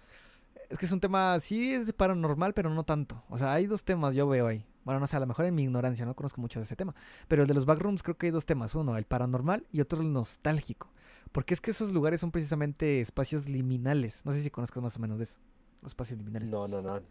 Es 0.69 0.77
que 0.77 0.85
es 0.85 0.91
un 0.91 0.99
tema, 0.99 1.39
sí 1.39 1.73
es 1.73 1.93
paranormal, 1.93 2.53
pero 2.53 2.69
no 2.69 2.83
tanto. 2.83 3.23
O 3.29 3.37
sea, 3.37 3.53
hay 3.53 3.65
dos 3.65 3.83
temas 3.83 4.13
yo 4.13 4.27
veo 4.27 4.47
ahí. 4.47 4.65
Bueno, 4.85 4.99
no 5.01 5.07
sé, 5.07 5.17
a 5.17 5.19
lo 5.19 5.25
mejor 5.25 5.45
en 5.45 5.55
mi 5.55 5.63
ignorancia, 5.63 6.05
no 6.05 6.15
conozco 6.15 6.39
mucho 6.39 6.59
de 6.59 6.63
ese 6.63 6.75
tema. 6.75 6.95
Pero 7.27 7.41
el 7.41 7.47
de 7.47 7.53
los 7.53 7.65
backrooms 7.65 8.03
creo 8.03 8.17
que 8.17 8.27
hay 8.27 8.31
dos 8.31 8.45
temas. 8.45 8.73
Uno, 8.75 8.97
el 8.97 9.05
paranormal 9.05 9.65
y 9.71 9.81
otro 9.81 10.01
el 10.01 10.13
nostálgico. 10.13 10.89
Porque 11.31 11.53
es 11.53 11.59
que 11.59 11.71
esos 11.71 11.91
lugares 11.91 12.21
son 12.21 12.31
precisamente 12.31 13.01
espacios 13.01 13.49
liminales. 13.49 14.21
No 14.23 14.31
sé 14.31 14.41
si 14.41 14.49
conozcas 14.49 14.81
más 14.81 14.95
o 14.95 14.99
menos 14.99 15.17
de 15.17 15.23
eso. 15.25 15.39
Los 15.81 15.91
espacios 15.91 16.17
liminales. 16.19 16.49
No, 16.49 16.67
no, 16.67 16.81
no. 16.81 17.01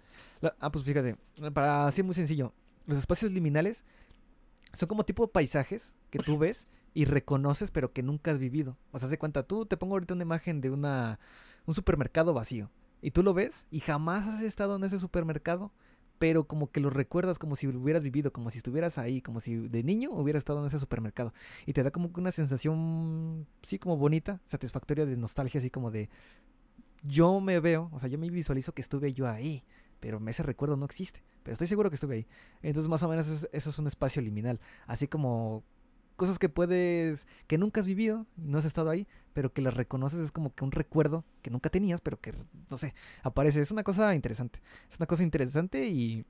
La- 0.41 0.55
ah, 0.61 0.71
pues 0.73 0.85
fíjate, 0.85 1.17
para 1.53 1.87
así 1.87 2.03
muy 2.03 2.15
sencillo, 2.15 2.53
los 2.87 2.99
espacios 2.99 3.33
liminales 3.33 3.85
son 4.73 4.89
como 4.89 5.05
tipo 5.05 5.27
paisajes 5.29 5.93
que 6.11 6.19
tú 6.19 6.39
ves 6.39 6.67
y 6.95 7.05
reconoces 7.05 7.71
pero 7.71 7.93
que 7.93 8.03
nunca 8.03 8.31
has 8.31 8.39
vivido. 8.39 8.77
O 8.93 8.99
sea, 8.99 9.09
de 9.09 9.19
cuenta, 9.19 9.43
tú 9.43 9.67
te 9.67 9.77
pongo 9.77 9.95
ahorita 9.95 10.15
una 10.15 10.23
imagen 10.23 10.61
de 10.61 10.71
una 10.71 11.19
un 11.67 11.75
supermercado 11.75 12.35
vacío 12.35 12.71
y 13.01 13.11
tú 13.11 13.23
lo 13.23 13.35
ves 13.35 13.65
y 13.71 13.81
jamás 13.81 14.27
has 14.27 14.43
estado 14.43 14.77
en 14.77 14.85
ese 14.85 14.99
supermercado, 14.99 15.71
pero 16.19 16.45
como 16.47 16.71
que 16.71 16.81
lo 16.81 16.91
recuerdas 16.91 17.39
como 17.39 17.57
si 17.57 17.67
hubieras 17.67 18.03
vivido, 18.03 18.33
como 18.33 18.51
si 18.51 18.59
estuvieras 18.59 18.99
ahí, 18.99 19.21
como 19.21 19.41
si 19.41 19.57
de 19.57 19.83
niño 19.83 20.11
hubieras 20.13 20.41
estado 20.41 20.61
en 20.61 20.67
ese 20.67 20.79
supermercado 20.79 21.33
y 21.67 21.73
te 21.73 21.83
da 21.83 21.91
como 21.91 22.11
una 22.17 22.33
sensación 22.33 23.47
sí 23.63 23.79
como 23.79 23.97
bonita, 23.97 24.41
satisfactoria 24.47 25.07
de 25.07 25.17
nostalgia, 25.17 25.59
así 25.59 25.71
como 25.71 25.91
de 25.91 26.09
yo 27.03 27.41
me 27.41 27.61
veo, 27.61 27.91
o 27.93 27.99
sea, 27.99 28.09
yo 28.09 28.19
me 28.19 28.31
visualizo 28.31 28.73
que 28.73 28.83
estuve 28.83 29.13
yo 29.13 29.29
ahí, 29.29 29.63
pero 30.01 30.21
ese 30.27 30.43
recuerdo 30.43 30.77
no 30.77 30.87
existe, 30.87 31.23
pero 31.43 31.53
estoy 31.53 31.67
seguro 31.67 31.91
que 31.91 31.97
estuve 31.97 32.15
ahí. 32.15 32.27
Entonces, 32.63 32.89
más 32.89 33.03
o 33.03 33.09
menos 33.09 33.27
es- 33.29 33.49
eso 33.53 33.71
es 33.71 33.79
un 33.79 33.87
espacio 33.87 34.23
liminal, 34.23 34.61
así 34.87 35.07
como 35.09 35.63
cosas 36.17 36.39
que 36.39 36.49
puedes, 36.49 37.27
que 37.47 37.59
nunca 37.59 37.81
has 37.81 37.87
vivido, 37.87 38.27
no 38.37 38.59
has 38.59 38.65
estado 38.65 38.89
ahí, 38.89 39.07
pero 39.35 39.53
que 39.53 39.61
las 39.61 39.75
reconoces, 39.75 40.21
es 40.21 40.33
como 40.33 40.55
que 40.55 40.65
un 40.65 40.73
recuerdo 40.73 41.25
que 41.43 41.51
nunca 41.51 41.69
tenías, 41.69 42.01
pero 42.01 42.21
que, 42.21 42.33
no 42.71 42.79
sé, 42.79 42.95
aparece. 43.23 43.61
Es 43.61 43.71
una 43.71 43.83
cosa 43.83 44.15
interesante, 44.15 44.61
es 44.91 44.99
una 44.99 45.07
cosa 45.07 45.23
interesante 45.23 45.87
y 45.87 46.25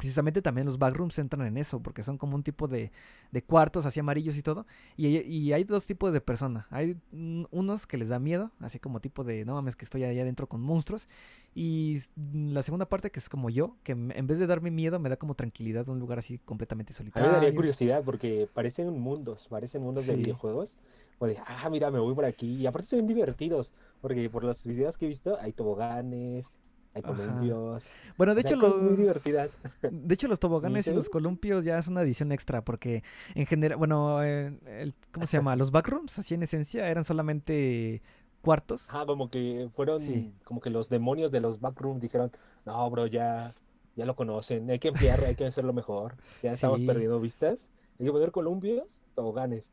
precisamente 0.00 0.40
también 0.40 0.64
los 0.66 0.78
backrooms 0.78 1.18
entran 1.18 1.46
en 1.46 1.58
eso, 1.58 1.78
porque 1.82 2.02
son 2.02 2.16
como 2.16 2.34
un 2.34 2.42
tipo 2.42 2.66
de, 2.66 2.90
de 3.32 3.42
cuartos 3.42 3.84
así 3.84 4.00
amarillos 4.00 4.34
y 4.38 4.42
todo. 4.42 4.64
Y, 4.96 5.08
y 5.18 5.52
hay 5.52 5.64
dos 5.64 5.84
tipos 5.84 6.10
de 6.10 6.22
personas. 6.22 6.64
Hay 6.70 6.96
unos 7.12 7.86
que 7.86 7.98
les 7.98 8.08
da 8.08 8.18
miedo, 8.18 8.50
así 8.60 8.78
como 8.78 9.00
tipo 9.00 9.24
de, 9.24 9.44
no 9.44 9.52
mames, 9.52 9.76
que 9.76 9.84
estoy 9.84 10.04
allá 10.04 10.22
adentro 10.22 10.48
con 10.48 10.62
monstruos. 10.62 11.06
Y 11.54 11.98
la 12.32 12.62
segunda 12.62 12.88
parte, 12.88 13.10
que 13.10 13.18
es 13.18 13.28
como 13.28 13.50
yo, 13.50 13.76
que 13.82 13.92
en 13.92 14.26
vez 14.26 14.38
de 14.38 14.46
darme 14.46 14.70
miedo, 14.70 14.98
me 14.98 15.10
da 15.10 15.18
como 15.18 15.34
tranquilidad 15.34 15.86
un 15.90 15.98
lugar 15.98 16.18
así 16.18 16.38
completamente 16.38 16.94
solitario. 16.94 17.28
A 17.28 17.32
mí 17.32 17.36
me 17.36 17.44
daría 17.44 17.54
curiosidad, 17.54 18.02
porque 18.02 18.48
parecen 18.54 18.98
mundos, 18.98 19.48
parecen 19.50 19.82
mundos 19.82 20.06
de 20.06 20.16
videojuegos. 20.16 20.78
O 21.18 21.26
de, 21.26 21.36
ah, 21.46 21.68
mira, 21.70 21.90
me 21.90 21.98
voy 21.98 22.14
por 22.14 22.24
aquí. 22.24 22.54
Y 22.54 22.66
aparte 22.66 22.88
se 22.88 22.96
ven 22.96 23.06
divertidos, 23.06 23.70
porque 24.00 24.30
por 24.30 24.44
los 24.44 24.64
videos 24.64 24.96
que 24.96 25.04
he 25.04 25.08
visto, 25.08 25.36
hay 25.38 25.52
toboganes, 25.52 26.54
hay 26.94 27.02
columpios. 27.02 27.88
Bueno, 28.16 28.34
de 28.34 28.40
hecho, 28.40 28.56
los. 28.56 28.82
Muy 28.82 28.96
divertidas. 28.96 29.58
De 29.90 30.14
hecho, 30.14 30.28
los 30.28 30.40
toboganes 30.40 30.86
y, 30.86 30.92
los 30.92 31.08
columpios 31.08 31.64
ya 31.64 31.78
es 31.78 31.86
una 31.86 32.02
edición 32.02 32.32
extra, 32.32 32.64
porque 32.64 33.02
en 33.34 33.46
general, 33.46 33.78
bueno, 33.78 34.22
el, 34.22 34.94
¿cómo 35.12 35.26
se 35.26 35.36
llama? 35.36 35.56
Los 35.56 35.70
backrooms, 35.70 36.18
así 36.18 36.34
en 36.34 36.42
esencia, 36.42 36.88
eran 36.88 37.04
solamente 37.04 38.02
cuartos. 38.42 38.88
Ah, 38.90 39.04
como 39.06 39.30
que 39.30 39.68
fueron, 39.74 40.00
como 40.44 40.60
que 40.60 40.70
los 40.70 40.88
demonios 40.88 41.30
de 41.30 41.40
los 41.40 41.60
backrooms 41.60 42.00
dijeron, 42.00 42.32
no, 42.64 42.90
bro, 42.90 43.06
ya, 43.06 43.54
ya 43.96 44.04
lo 44.04 44.14
conocen, 44.14 44.68
hay 44.70 44.78
que 44.78 44.88
ampliar, 44.88 45.24
hay 45.24 45.36
que 45.36 45.46
hacerlo 45.46 45.72
mejor. 45.72 46.16
Ya 46.42 46.52
estamos 46.52 46.80
perdiendo 46.80 47.20
vistas. 47.20 47.70
Hay 47.98 48.06
que 48.06 48.12
poner 48.12 48.32
columpios, 48.32 49.04
toboganes 49.14 49.72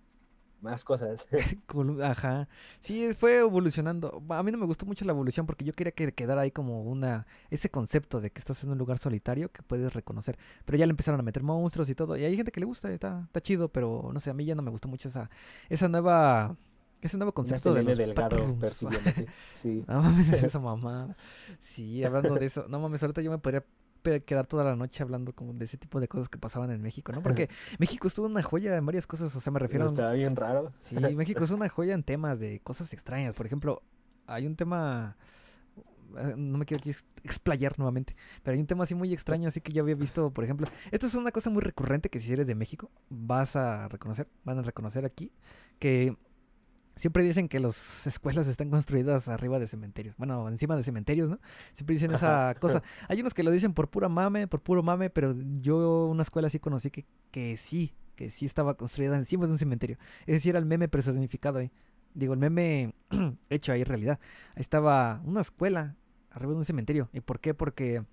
más 0.62 0.84
cosas. 0.84 1.28
Ajá. 2.04 2.48
Sí, 2.80 3.14
fue 3.14 3.40
evolucionando. 3.40 4.24
A 4.30 4.44
mí 4.44 4.52
no 4.52 4.58
me 4.58 4.66
gustó 4.66 4.86
mucho 4.86 5.06
la 5.06 5.12
evolución 5.12 5.46
porque 5.46 5.66
yo 5.66 5.74
quería 5.74 5.92
que 5.92 6.12
quedara 6.12 6.42
ahí 6.42 6.52
como 6.52 6.84
una 6.84 7.28
ese 7.50 7.70
concepto 7.70 8.22
de 8.22 8.32
que 8.32 8.40
estás 8.40 8.64
en 8.64 8.72
un 8.72 8.78
lugar 8.78 8.98
solitario 8.98 9.52
que 9.52 9.62
puedes 9.64 9.94
reconocer. 9.94 10.38
Pero 10.66 10.78
ya 10.78 10.86
le 10.86 10.92
empezaron 10.92 11.20
a 11.20 11.24
meter 11.24 11.44
monstruos 11.44 11.90
y 11.90 11.96
todo. 11.96 12.18
Y 12.18 12.24
hay 12.24 12.36
gente 12.36 12.52
que 12.52 12.60
le 12.60 12.66
gusta, 12.66 12.92
está, 12.92 13.24
está 13.26 13.42
chido, 13.42 13.70
pero 13.70 14.10
no 14.14 14.20
sé, 14.20 14.30
a 14.30 14.34
mí 14.34 14.46
ya 14.46 14.56
no 14.56 14.62
me 14.62 14.72
gustó 14.72 14.88
mucho 14.88 15.10
esa, 15.10 15.30
esa 15.70 15.88
nueva 15.88 16.56
ese 17.02 17.18
nuevo 17.18 17.32
concepto 17.32 17.74
de 17.74 17.84
los 17.84 17.98
delgado 17.98 18.38
Sí. 19.54 19.84
No 19.88 20.02
mames, 20.02 20.30
es 20.30 20.44
eso, 20.44 20.60
mamá. 20.60 21.16
Sí, 21.60 22.04
hablando 22.04 22.36
de 22.36 22.46
eso. 22.46 22.66
No 22.68 22.80
mames, 22.80 23.04
ahorita 23.04 23.22
yo 23.22 23.32
me 23.32 23.38
podría 23.38 23.64
quedar 24.24 24.48
toda 24.48 24.64
la 24.64 24.76
noche 24.76 25.04
hablando 25.04 25.34
como 25.34 25.54
de 25.54 25.66
ese 25.66 25.78
tipo 25.78 26.00
de 26.00 26.08
cosas 26.08 26.30
que 26.30 26.38
pasaban 26.38 26.72
en 26.72 26.82
México, 26.82 27.12
¿no? 27.12 27.22
Porque 27.22 27.50
México 27.80 28.08
estuvo 28.08 28.26
una 28.26 28.44
joya 28.44 28.76
en 28.76 28.86
varias 28.86 29.08
cosas, 29.08 29.36
o 29.36 29.40
sea, 29.40 29.52
me 29.52 29.60
refiero 29.60 29.86
Está 29.86 30.12
bien 30.12 30.36
raro. 30.36 30.74
Sí, 30.82 30.96
México 30.96 31.44
es 31.44 31.52
una 31.52 31.70
joya 31.70 31.94
en 31.94 32.04
temas 32.04 32.40
de 32.40 32.60
cosas 32.62 32.94
extrañas. 32.94 33.36
Por 33.36 33.46
ejemplo, 33.46 33.82
hay 34.26 34.46
un 34.46 34.56
tema 34.56 35.18
eh, 36.18 36.34
no 36.38 36.58
me 36.58 36.66
quiero 36.66 36.84
explayar 37.24 37.78
nuevamente, 37.78 38.16
pero 38.44 38.54
hay 38.56 38.62
un 38.62 38.68
tema 38.68 38.84
así 38.84 38.96
muy 38.96 39.14
extraño, 39.14 39.48
así 39.48 39.62
que 39.62 39.74
yo 39.74 39.84
había 39.84 39.96
visto, 39.96 40.32
por 40.32 40.44
ejemplo, 40.44 40.68
esto 40.92 41.08
es 41.08 41.16
una 41.16 41.32
cosa 41.32 41.50
muy 41.50 41.62
recurrente 41.62 42.10
que 42.10 42.20
si 42.20 42.32
eres 42.32 42.48
de 42.48 42.56
México 42.56 42.90
vas 43.10 43.56
a 43.56 43.88
reconocer, 43.90 44.28
van 44.44 44.60
a 44.60 44.62
reconocer 44.62 45.06
aquí, 45.06 45.32
que 45.80 46.16
Siempre 46.98 47.24
dicen 47.24 47.48
que 47.48 47.60
las 47.60 48.08
escuelas 48.08 48.48
están 48.48 48.70
construidas 48.70 49.28
arriba 49.30 49.60
de 49.60 49.68
cementerios. 49.68 50.16
Bueno, 50.18 50.48
encima 50.50 50.76
de 50.76 50.84
cementerios, 50.84 51.30
¿no? 51.30 51.40
Siempre 51.74 51.96
dicen 51.96 52.12
esa 52.12 52.56
cosa. 52.60 52.82
Hay 53.08 53.22
unos 53.22 53.34
que 53.34 53.44
lo 53.44 53.52
dicen 53.52 53.74
por 53.74 53.90
pura 53.90 54.10
mame, 54.10 54.48
por 54.48 54.62
puro 54.62 54.84
mame, 54.84 55.10
pero 55.10 55.36
yo 55.62 56.08
una 56.08 56.24
escuela 56.24 56.50
sí 56.50 56.60
conocí 56.60 56.90
que, 56.92 57.06
que 57.32 57.56
sí, 57.58 57.94
que 58.16 58.30
sí 58.30 58.46
estaba 58.46 58.76
construida 58.76 59.16
encima 59.16 59.46
de 59.46 59.52
un 59.52 59.58
cementerio. 59.58 59.98
Es 60.26 60.36
decir, 60.36 60.52
era 60.52 60.60
el 60.60 60.66
meme 60.66 60.88
personificado 60.88 61.60
ahí. 61.60 61.72
Digo, 62.14 62.34
el 62.34 62.40
meme 62.40 62.96
hecho 63.50 63.72
ahí 63.72 63.82
en 63.82 63.88
realidad. 63.88 64.20
Ahí 64.56 64.62
estaba 64.62 65.22
una 65.24 65.42
escuela 65.42 65.96
arriba 66.32 66.54
de 66.54 66.58
un 66.58 66.66
cementerio. 66.66 67.10
¿Y 67.14 67.22
por 67.22 67.40
qué? 67.40 67.54
Porque 67.54 68.04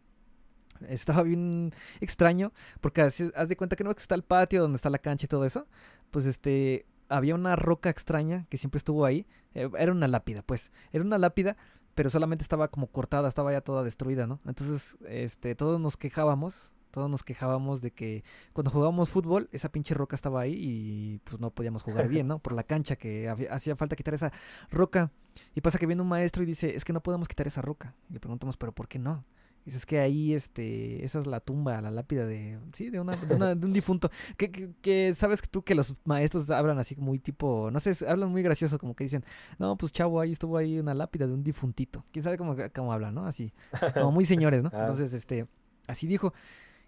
estaba 0.88 1.22
bien 1.22 1.72
extraño. 2.00 2.52
Porque 2.80 3.00
haz 3.00 3.48
de 3.48 3.56
cuenta 3.56 3.76
que 3.76 3.84
no 3.84 3.94
que 3.94 4.00
está 4.00 4.14
el 4.14 4.24
patio 4.24 4.60
donde 4.60 4.76
está 4.76 4.90
la 4.90 4.98
cancha 4.98 5.24
y 5.24 5.28
todo 5.28 5.44
eso. 5.44 5.66
Pues 6.10 6.26
este 6.26 6.86
había 7.08 7.34
una 7.34 7.56
roca 7.56 7.90
extraña 7.90 8.46
que 8.48 8.58
siempre 8.58 8.78
estuvo 8.78 9.04
ahí. 9.04 9.26
Eh, 9.54 9.70
era 9.78 9.92
una 9.92 10.08
lápida, 10.08 10.42
pues. 10.42 10.72
Era 10.92 11.04
una 11.04 11.18
lápida, 11.18 11.56
pero 11.94 12.10
solamente 12.10 12.42
estaba 12.42 12.68
como 12.68 12.88
cortada, 12.88 13.28
estaba 13.28 13.52
ya 13.52 13.60
toda 13.60 13.82
destruida, 13.84 14.26
¿no? 14.26 14.40
Entonces, 14.46 14.96
este, 15.08 15.54
todos 15.54 15.80
nos 15.80 15.96
quejábamos, 15.96 16.72
todos 16.90 17.10
nos 17.10 17.24
quejábamos 17.24 17.80
de 17.80 17.90
que 17.90 18.24
cuando 18.52 18.70
jugábamos 18.70 19.08
fútbol, 19.08 19.48
esa 19.52 19.70
pinche 19.70 19.94
roca 19.94 20.14
estaba 20.14 20.40
ahí 20.40 20.54
y 20.56 21.18
pues 21.24 21.40
no 21.40 21.50
podíamos 21.50 21.82
jugar 21.82 22.08
bien, 22.08 22.28
¿no? 22.28 22.38
Por 22.38 22.52
la 22.52 22.62
cancha 22.62 22.96
que 22.96 23.28
hacía 23.50 23.76
falta 23.76 23.96
quitar 23.96 24.14
esa 24.14 24.32
roca. 24.70 25.10
Y 25.54 25.60
pasa 25.60 25.78
que 25.78 25.86
viene 25.86 26.02
un 26.02 26.08
maestro 26.08 26.42
y 26.42 26.46
dice, 26.46 26.76
es 26.76 26.84
que 26.84 26.92
no 26.92 27.02
podemos 27.02 27.26
quitar 27.26 27.46
esa 27.46 27.62
roca. 27.62 27.94
Y 28.08 28.14
le 28.14 28.20
preguntamos, 28.20 28.56
pero 28.56 28.72
¿por 28.72 28.86
qué 28.86 28.98
no? 28.98 29.24
Dices 29.64 29.86
que 29.86 29.98
ahí, 29.98 30.34
este, 30.34 31.02
esa 31.04 31.18
es 31.20 31.26
la 31.26 31.40
tumba, 31.40 31.80
la 31.80 31.90
lápida 31.90 32.26
de, 32.26 32.58
sí, 32.74 32.90
de, 32.90 33.00
una, 33.00 33.16
de, 33.16 33.66
un 33.66 33.72
difunto. 33.72 34.10
Que, 34.36 34.74
que, 34.82 35.14
sabes 35.14 35.40
que 35.40 35.48
tú 35.48 35.62
que 35.62 35.74
los 35.74 35.94
maestros 36.04 36.50
hablan 36.50 36.78
así 36.78 36.96
muy 36.96 37.18
tipo, 37.18 37.70
no 37.72 37.80
sé, 37.80 37.96
hablan 38.06 38.30
muy 38.30 38.42
gracioso, 38.42 38.78
como 38.78 38.94
que 38.94 39.04
dicen, 39.04 39.24
no, 39.58 39.76
pues 39.78 39.90
chavo, 39.90 40.20
ahí 40.20 40.32
estuvo 40.32 40.58
ahí 40.58 40.78
una 40.78 40.92
lápida 40.92 41.26
de 41.26 41.32
un 41.32 41.42
difuntito. 41.42 42.04
¿Quién 42.12 42.22
sabe 42.22 42.36
cómo, 42.36 42.54
cómo 42.74 42.92
hablan, 42.92 43.14
no? 43.14 43.26
Así, 43.26 43.54
como 43.94 44.12
muy 44.12 44.26
señores, 44.26 44.62
¿no? 44.62 44.70
Ah. 44.74 44.80
Entonces, 44.80 45.12
este, 45.12 45.46
así 45.86 46.06
dijo. 46.06 46.34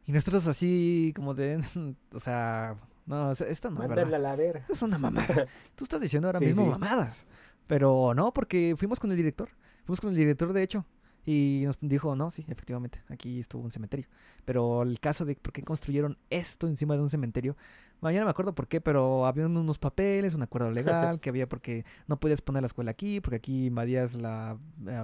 Y 0.06 0.12
nosotros 0.12 0.46
así 0.46 1.12
como 1.14 1.34
de, 1.34 1.60
o 2.12 2.20
sea, 2.20 2.76
no, 3.06 3.30
esto 3.30 3.70
no 3.70 3.82
es 3.82 3.88
verdad. 3.88 4.04
Es 4.68 4.82
una 4.82 4.98
mamada. 4.98 5.46
Tú 5.76 5.84
estás 5.84 6.00
diciendo 6.00 6.28
ahora 6.28 6.40
mismo 6.40 6.66
mamadas. 6.66 7.24
Pero 7.66 8.12
no, 8.14 8.32
porque 8.32 8.74
fuimos 8.76 9.00
con 9.00 9.10
el 9.10 9.16
director. 9.16 9.48
Fuimos 9.84 10.00
con 10.00 10.10
el 10.10 10.16
director, 10.16 10.52
de 10.52 10.62
hecho. 10.62 10.84
Y 11.26 11.62
nos 11.64 11.76
dijo, 11.80 12.14
no, 12.14 12.30
sí, 12.30 12.44
efectivamente, 12.48 13.02
aquí 13.08 13.40
estuvo 13.40 13.62
un 13.62 13.72
cementerio. 13.72 14.06
Pero 14.44 14.82
el 14.82 15.00
caso 15.00 15.24
de 15.24 15.34
por 15.34 15.52
qué 15.52 15.62
construyeron 15.62 16.16
esto 16.30 16.68
encima 16.68 16.94
de 16.94 17.02
un 17.02 17.10
cementerio, 17.10 17.56
mañana 18.00 18.24
me 18.24 18.30
acuerdo 18.30 18.54
por 18.54 18.68
qué, 18.68 18.80
pero 18.80 19.26
había 19.26 19.46
unos 19.46 19.78
papeles, 19.78 20.34
un 20.34 20.42
acuerdo 20.42 20.70
legal, 20.70 21.18
que 21.20 21.28
había 21.28 21.48
porque 21.48 21.84
no 22.06 22.20
podías 22.20 22.40
poner 22.40 22.62
la 22.62 22.66
escuela 22.66 22.92
aquí, 22.92 23.20
porque 23.20 23.36
aquí 23.36 23.66
invadías 23.66 24.14
la, 24.14 24.56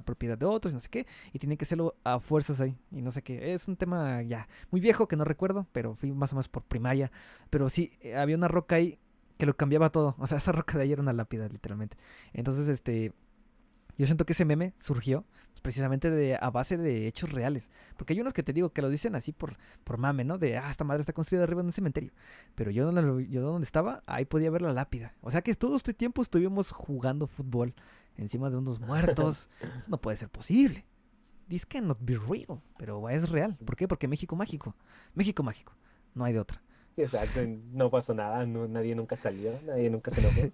propiedad 0.05 0.39
de 0.39 0.47
otros 0.47 0.73
y 0.73 0.77
no 0.77 0.81
sé 0.81 0.89
qué, 0.89 1.07
y 1.33 1.41
tenía 1.41 1.57
que 1.57 1.65
hacerlo 1.65 1.97
a 2.05 2.21
fuerzas 2.21 2.61
ahí, 2.61 2.77
y 2.93 3.03
no 3.03 3.11
sé 3.11 3.23
qué. 3.23 3.53
Es 3.53 3.67
un 3.67 3.77
tema 3.77 4.23
ya 4.23 4.49
muy 4.71 4.81
viejo 4.81 5.09
que 5.09 5.17
no 5.17 5.25
recuerdo, 5.25 5.67
pero 5.73 5.97
fui 5.97 6.13
más 6.13 6.33
o 6.33 6.37
menos 6.37 6.49
por 6.49 6.63
primaria. 6.63 7.11
Pero 7.51 7.69
sí, 7.69 7.93
eh, 8.01 8.17
había 8.17 8.37
una 8.37 8.49
roca 8.49 8.77
ahí 8.77 8.99
que 9.39 9.47
lo 9.47 9.57
cambiaba 9.57 9.91
todo. 9.91 10.15
O 10.19 10.27
sea, 10.29 10.39
esa 10.39 10.53
roca 10.53 10.79
de 10.79 10.85
ahí 10.85 10.93
era 10.93 11.03
una 11.03 11.13
lápida, 11.13 11.49
literalmente. 11.49 11.97
Entonces, 12.33 12.69
este, 12.69 13.13
yo 13.99 14.07
siento 14.07 14.25
que 14.25 14.33
ese 14.33 14.45
meme 14.45 14.75
surgió 14.79 15.25
precisamente 15.63 16.11
de, 16.11 16.37
a 16.39 16.51
base 16.51 16.77
de 16.77 17.07
hechos 17.07 17.33
reales. 17.33 17.71
Porque 17.97 18.13
hay 18.13 18.21
unos 18.21 18.33
que 18.33 18.43
te 18.43 18.53
digo 18.53 18.71
que 18.71 18.83
lo 18.83 18.91
dicen 18.91 19.15
así 19.15 19.33
por, 19.33 19.57
por 19.85 19.97
mame, 19.97 20.25
¿no? 20.25 20.37
De, 20.37 20.59
ah, 20.59 20.71
esta 20.71 20.85
madre 20.85 21.01
está 21.01 21.13
construida 21.13 21.45
arriba 21.45 21.63
de 21.63 21.67
un 21.67 21.73
cementerio. 21.73 22.13
Pero 22.55 22.71
yo 22.71 22.91
donde, 22.91 23.29
yo 23.29 23.43
donde 23.43 23.65
estaba, 23.65 24.03
ahí 24.07 24.25
podía 24.25 24.51
ver 24.51 24.63
la 24.63 24.73
lápida. 24.73 25.15
O 25.21 25.31
sea 25.31 25.41
que 25.43 25.55
todo 25.55 25.77
este 25.77 25.95
tiempo 25.95 26.21
estuvimos 26.21 26.73
jugando 26.73 27.27
fútbol 27.27 27.75
encima 28.17 28.51
de 28.51 28.57
unos 28.57 28.81
muertos. 28.81 29.49
Eso 29.61 29.89
no 29.89 30.01
puede 30.01 30.17
ser 30.17 30.29
posible. 30.29 30.85
This 31.49 31.65
cannot 31.65 31.99
be 32.01 32.19
real. 32.19 32.61
Pero 32.79 33.09
es 33.09 33.31
real. 33.31 33.57
¿Por 33.65 33.77
qué? 33.77 33.87
Porque 33.89 34.09
México 34.09 34.37
mágico. 34.37 34.75
México 35.15 35.43
mágico. 35.43 35.73
No 36.15 36.25
hay 36.25 36.33
de 36.33 36.41
otra. 36.41 36.63
Sí, 36.97 37.03
exacto. 37.03 37.41
No 37.73 37.91
pasó 37.91 38.15
nada. 38.15 38.45
nadie 38.45 38.95
nunca 38.95 39.17
salió. 39.17 39.53
Nadie 39.65 39.91
nunca 39.91 40.11
se 40.11 40.21
enojó. 40.21 40.41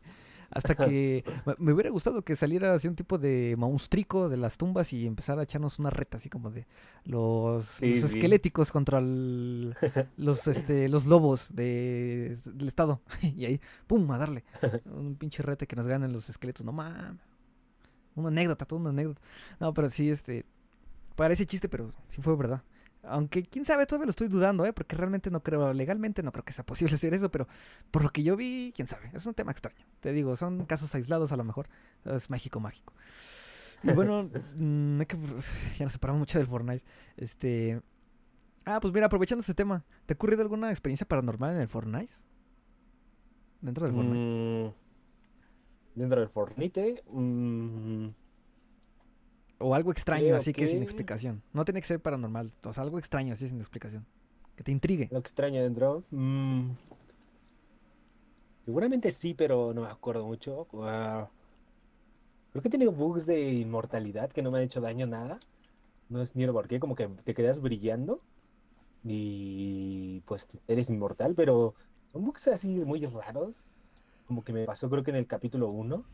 Hasta 0.51 0.75
que 0.75 1.25
me 1.59 1.73
hubiera 1.73 1.91
gustado 1.91 2.23
que 2.23 2.35
saliera 2.35 2.73
así 2.75 2.89
un 2.89 2.95
tipo 2.95 3.19
de 3.19 3.55
monstruico 3.59 4.31
de 4.31 4.39
las 4.39 4.57
tumbas 4.57 4.93
y 4.93 5.07
empezara 5.07 5.43
a 5.43 5.45
echarnos 5.45 5.79
una 5.79 5.91
reta 5.91 6.17
así 6.17 6.31
como 6.31 6.51
de 6.51 6.67
los, 7.05 7.83
esqueléticos 7.83 8.73
contra 8.73 9.01
los 10.17 10.47
este 10.47 10.89
los 10.89 11.07
lobos 11.07 11.49
de, 11.53 12.37
del 12.45 12.69
estado. 12.69 13.01
y 13.23 13.45
ahí, 13.45 13.61
pum, 13.87 14.11
a 14.11 14.19
darle. 14.19 14.45
Un 14.87 15.17
pinche 15.17 15.43
rete 15.43 15.67
que 15.67 15.77
nos 15.77 15.87
ganen 15.87 16.13
los 16.13 16.29
esqueletos. 16.29 16.65
No 16.65 16.73
mames. 16.73 17.21
Una 18.15 18.29
anécdota, 18.29 18.65
toda 18.65 18.81
una 18.81 18.91
anécdota. 18.91 19.21
No, 19.61 19.75
pero 19.75 19.89
sí, 19.89 20.11
este. 20.11 20.45
Parece 21.15 21.47
chiste, 21.47 21.69
pero 21.69 21.91
sí 22.09 22.23
fue 22.23 22.37
verdad. 22.37 22.63
Aunque 23.09 23.43
quién 23.43 23.65
sabe, 23.65 23.87
todavía 23.87 24.07
lo 24.07 24.11
estoy 24.11 24.29
dudando, 24.29 24.65
¿eh? 24.65 24.73
Porque 24.73 24.97
realmente 24.97 25.31
no 25.31 25.43
creo, 25.43 25.73
legalmente 25.73 26.23
no 26.23 26.33
creo 26.33 26.45
que 26.45 26.53
sea 26.53 26.65
posible 26.65 26.95
hacer 26.95 27.15
eso, 27.15 27.31
pero 27.31 27.49
por 27.91 28.03
lo 28.03 28.11
que 28.11 28.23
yo 28.23 28.37
vi, 28.37 28.73
quién 28.75 28.89
sabe, 28.89 29.11
es 29.13 29.27
un 29.27 29.35
tema 29.35 29.53
extraño. 29.53 29.85
Te 30.01 30.13
digo, 30.13 30.37
son 30.37 30.67
casos 30.67 30.95
aislados 30.95 31.33
a 31.33 31.37
lo 31.37 31.45
mejor. 31.45 31.69
Es 32.05 32.31
mágico, 32.31 32.61
mágico. 32.61 32.93
Y 33.83 33.93
bueno, 33.93 34.31
mm, 34.59 35.01
que, 35.03 35.17
ya 35.79 35.85
nos 35.85 35.93
separamos 35.93 36.21
mucho 36.21 36.39
del 36.39 36.47
Fortnite. 36.47 36.85
Este. 37.17 37.81
Ah, 38.65 38.81
pues 38.81 38.93
mira, 38.93 39.07
aprovechando 39.07 39.41
ese 39.43 39.55
tema, 39.55 39.85
¿te 40.05 40.13
ha 40.13 40.17
ocurrido 40.17 40.43
alguna 40.43 40.71
experiencia 40.71 41.07
paranormal 41.09 41.55
en 41.55 41.61
el 41.63 41.69
Fortnite? 41.69 42.13
Dentro 43.61 43.87
del 43.87 43.95
Fortnite. 43.95 44.19
Mm, 44.19 44.75
dentro 45.95 46.21
del 46.21 46.29
Fortnite. 46.29 47.03
Mmm 47.11 48.09
o 49.59 49.75
algo 49.75 49.93
extraño, 49.93 50.37
así 50.37 50.53
que 50.53 50.69
sin 50.69 50.83
explicación. 50.83 51.43
No 51.53 51.65
tiene 51.65 51.81
que 51.81 51.87
ser 51.87 52.01
paranormal. 52.01 52.53
O 52.65 52.73
sea, 52.73 52.83
algo 52.83 52.99
extraño, 52.99 53.33
así 53.33 53.49
sin 53.49 53.59
explicación. 53.59 54.07
Que 54.57 54.65
te 54.65 54.73
intrigue. 54.73 55.09
Lo 55.11 55.19
extraño 55.19 55.63
dentro. 55.63 56.05
Mm. 56.11 56.71
Seguramente 58.65 59.11
sí, 59.11 59.35
pero 59.35 59.73
no 59.75 59.83
me 59.83 59.89
acuerdo 59.89 60.27
mucho. 60.27 60.67
Creo 60.71 62.63
que 62.63 62.69
he 62.69 62.71
tenido 62.71 62.93
bugs 62.93 63.27
de 63.27 63.53
inmortalidad 63.53 64.31
que 64.31 64.43
no 64.43 64.51
me 64.51 64.59
han 64.59 64.65
hecho 64.65 64.81
daño 64.81 65.07
nada. 65.07 65.39
No 66.09 66.23
es 66.23 66.35
ni 66.37 66.47
por 66.47 66.69
qué, 66.69 66.81
como 66.81 66.95
que 66.95 67.09
te 67.09 67.35
quedas 67.35 67.61
brillando. 67.61 68.21
y 69.05 70.21
pues 70.27 70.49
eres 70.67 70.91
inmortal, 70.91 71.35
pero 71.35 71.75
son 72.13 72.25
bugs 72.25 72.49
así 72.49 72.69
muy 72.69 73.05
raros, 73.07 73.67
como 74.27 74.45
que 74.45 74.53
me 74.53 74.65
pasó 74.65 74.91
creo 74.91 75.03
que 75.03 75.11
en 75.11 75.17
el 75.17 75.27
capítulo 75.27 75.69
1. 75.71 76.05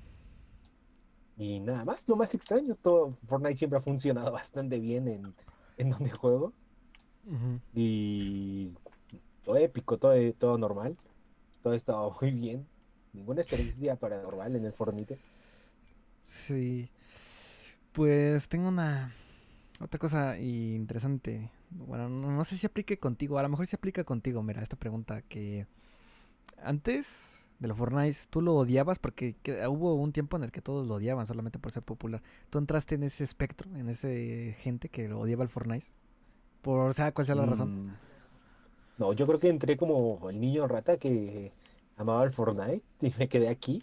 Y 1.36 1.60
nada 1.60 1.84
más, 1.84 2.02
lo 2.06 2.16
más 2.16 2.32
extraño, 2.34 2.76
todo 2.76 3.16
Fortnite 3.26 3.56
siempre 3.56 3.78
ha 3.78 3.82
funcionado 3.82 4.30
bastante 4.32 4.78
bien 4.78 5.08
en, 5.08 5.34
en 5.76 5.90
donde 5.90 6.10
juego. 6.10 6.52
Y 7.72 8.70
todo 9.44 9.56
épico, 9.56 9.98
todo, 9.98 10.14
todo 10.34 10.58
normal. 10.58 10.96
Todo 11.62 11.74
estaba 11.74 12.10
muy 12.20 12.30
bien. 12.30 12.66
Ninguna 13.12 13.40
experiencia 13.40 13.96
paranormal 13.96 14.56
en 14.56 14.64
el 14.64 14.72
Fortnite. 14.72 15.18
Sí. 16.22 16.90
Pues 17.92 18.48
tengo 18.48 18.68
una 18.68 19.12
otra 19.80 19.98
cosa 19.98 20.38
interesante. 20.38 21.50
Bueno, 21.70 22.08
no, 22.08 22.30
no 22.30 22.44
sé 22.44 22.56
si 22.56 22.66
aplique 22.66 22.98
contigo. 22.98 23.38
A 23.38 23.42
lo 23.42 23.48
mejor 23.48 23.66
sí 23.66 23.76
aplica 23.76 24.04
contigo. 24.04 24.42
Mira, 24.42 24.62
esta 24.62 24.76
pregunta 24.76 25.22
que 25.22 25.66
antes 26.62 27.43
de 27.65 27.68
los 27.68 27.78
Fortnite, 27.78 28.17
¿tú 28.28 28.43
lo 28.43 28.55
odiabas? 28.55 28.99
Porque 28.99 29.36
que- 29.43 29.67
hubo 29.67 29.94
un 29.94 30.12
tiempo 30.12 30.36
en 30.36 30.44
el 30.44 30.52
que 30.52 30.60
todos 30.60 30.86
lo 30.86 30.97
odiaban 30.97 31.26
solamente 31.26 31.59
por 31.59 31.73
ser 31.73 31.83
popular. 31.83 32.23
¿Tú 32.51 32.59
entraste 32.59 32.94
en 32.94 33.05
ese 33.05 33.25
espectro, 33.25 33.70
en 33.75 33.89
ese 33.89 34.55
gente 34.60 34.91
que 34.91 35.09
lo 35.09 35.18
odiaba 35.20 35.43
el 35.44 35.49
Fortnite? 35.49 35.86
Por 36.60 36.93
sea 36.93 37.12
cual 37.12 37.26
sea 37.26 37.34
la 37.34 37.47
razón. 37.47 37.86
Mm, 37.86 37.94
No, 38.99 39.12
yo 39.15 39.26
creo 39.26 39.41
que 39.41 39.49
entré 39.49 39.76
como 39.78 40.28
el 40.28 40.39
niño 40.41 40.68
rata 40.68 40.99
que 40.99 41.52
amaba 41.97 42.23
el 42.25 42.33
Fortnite 42.33 42.83
y 43.01 43.12
me 43.18 43.28
quedé 43.28 43.49
aquí. 43.49 43.83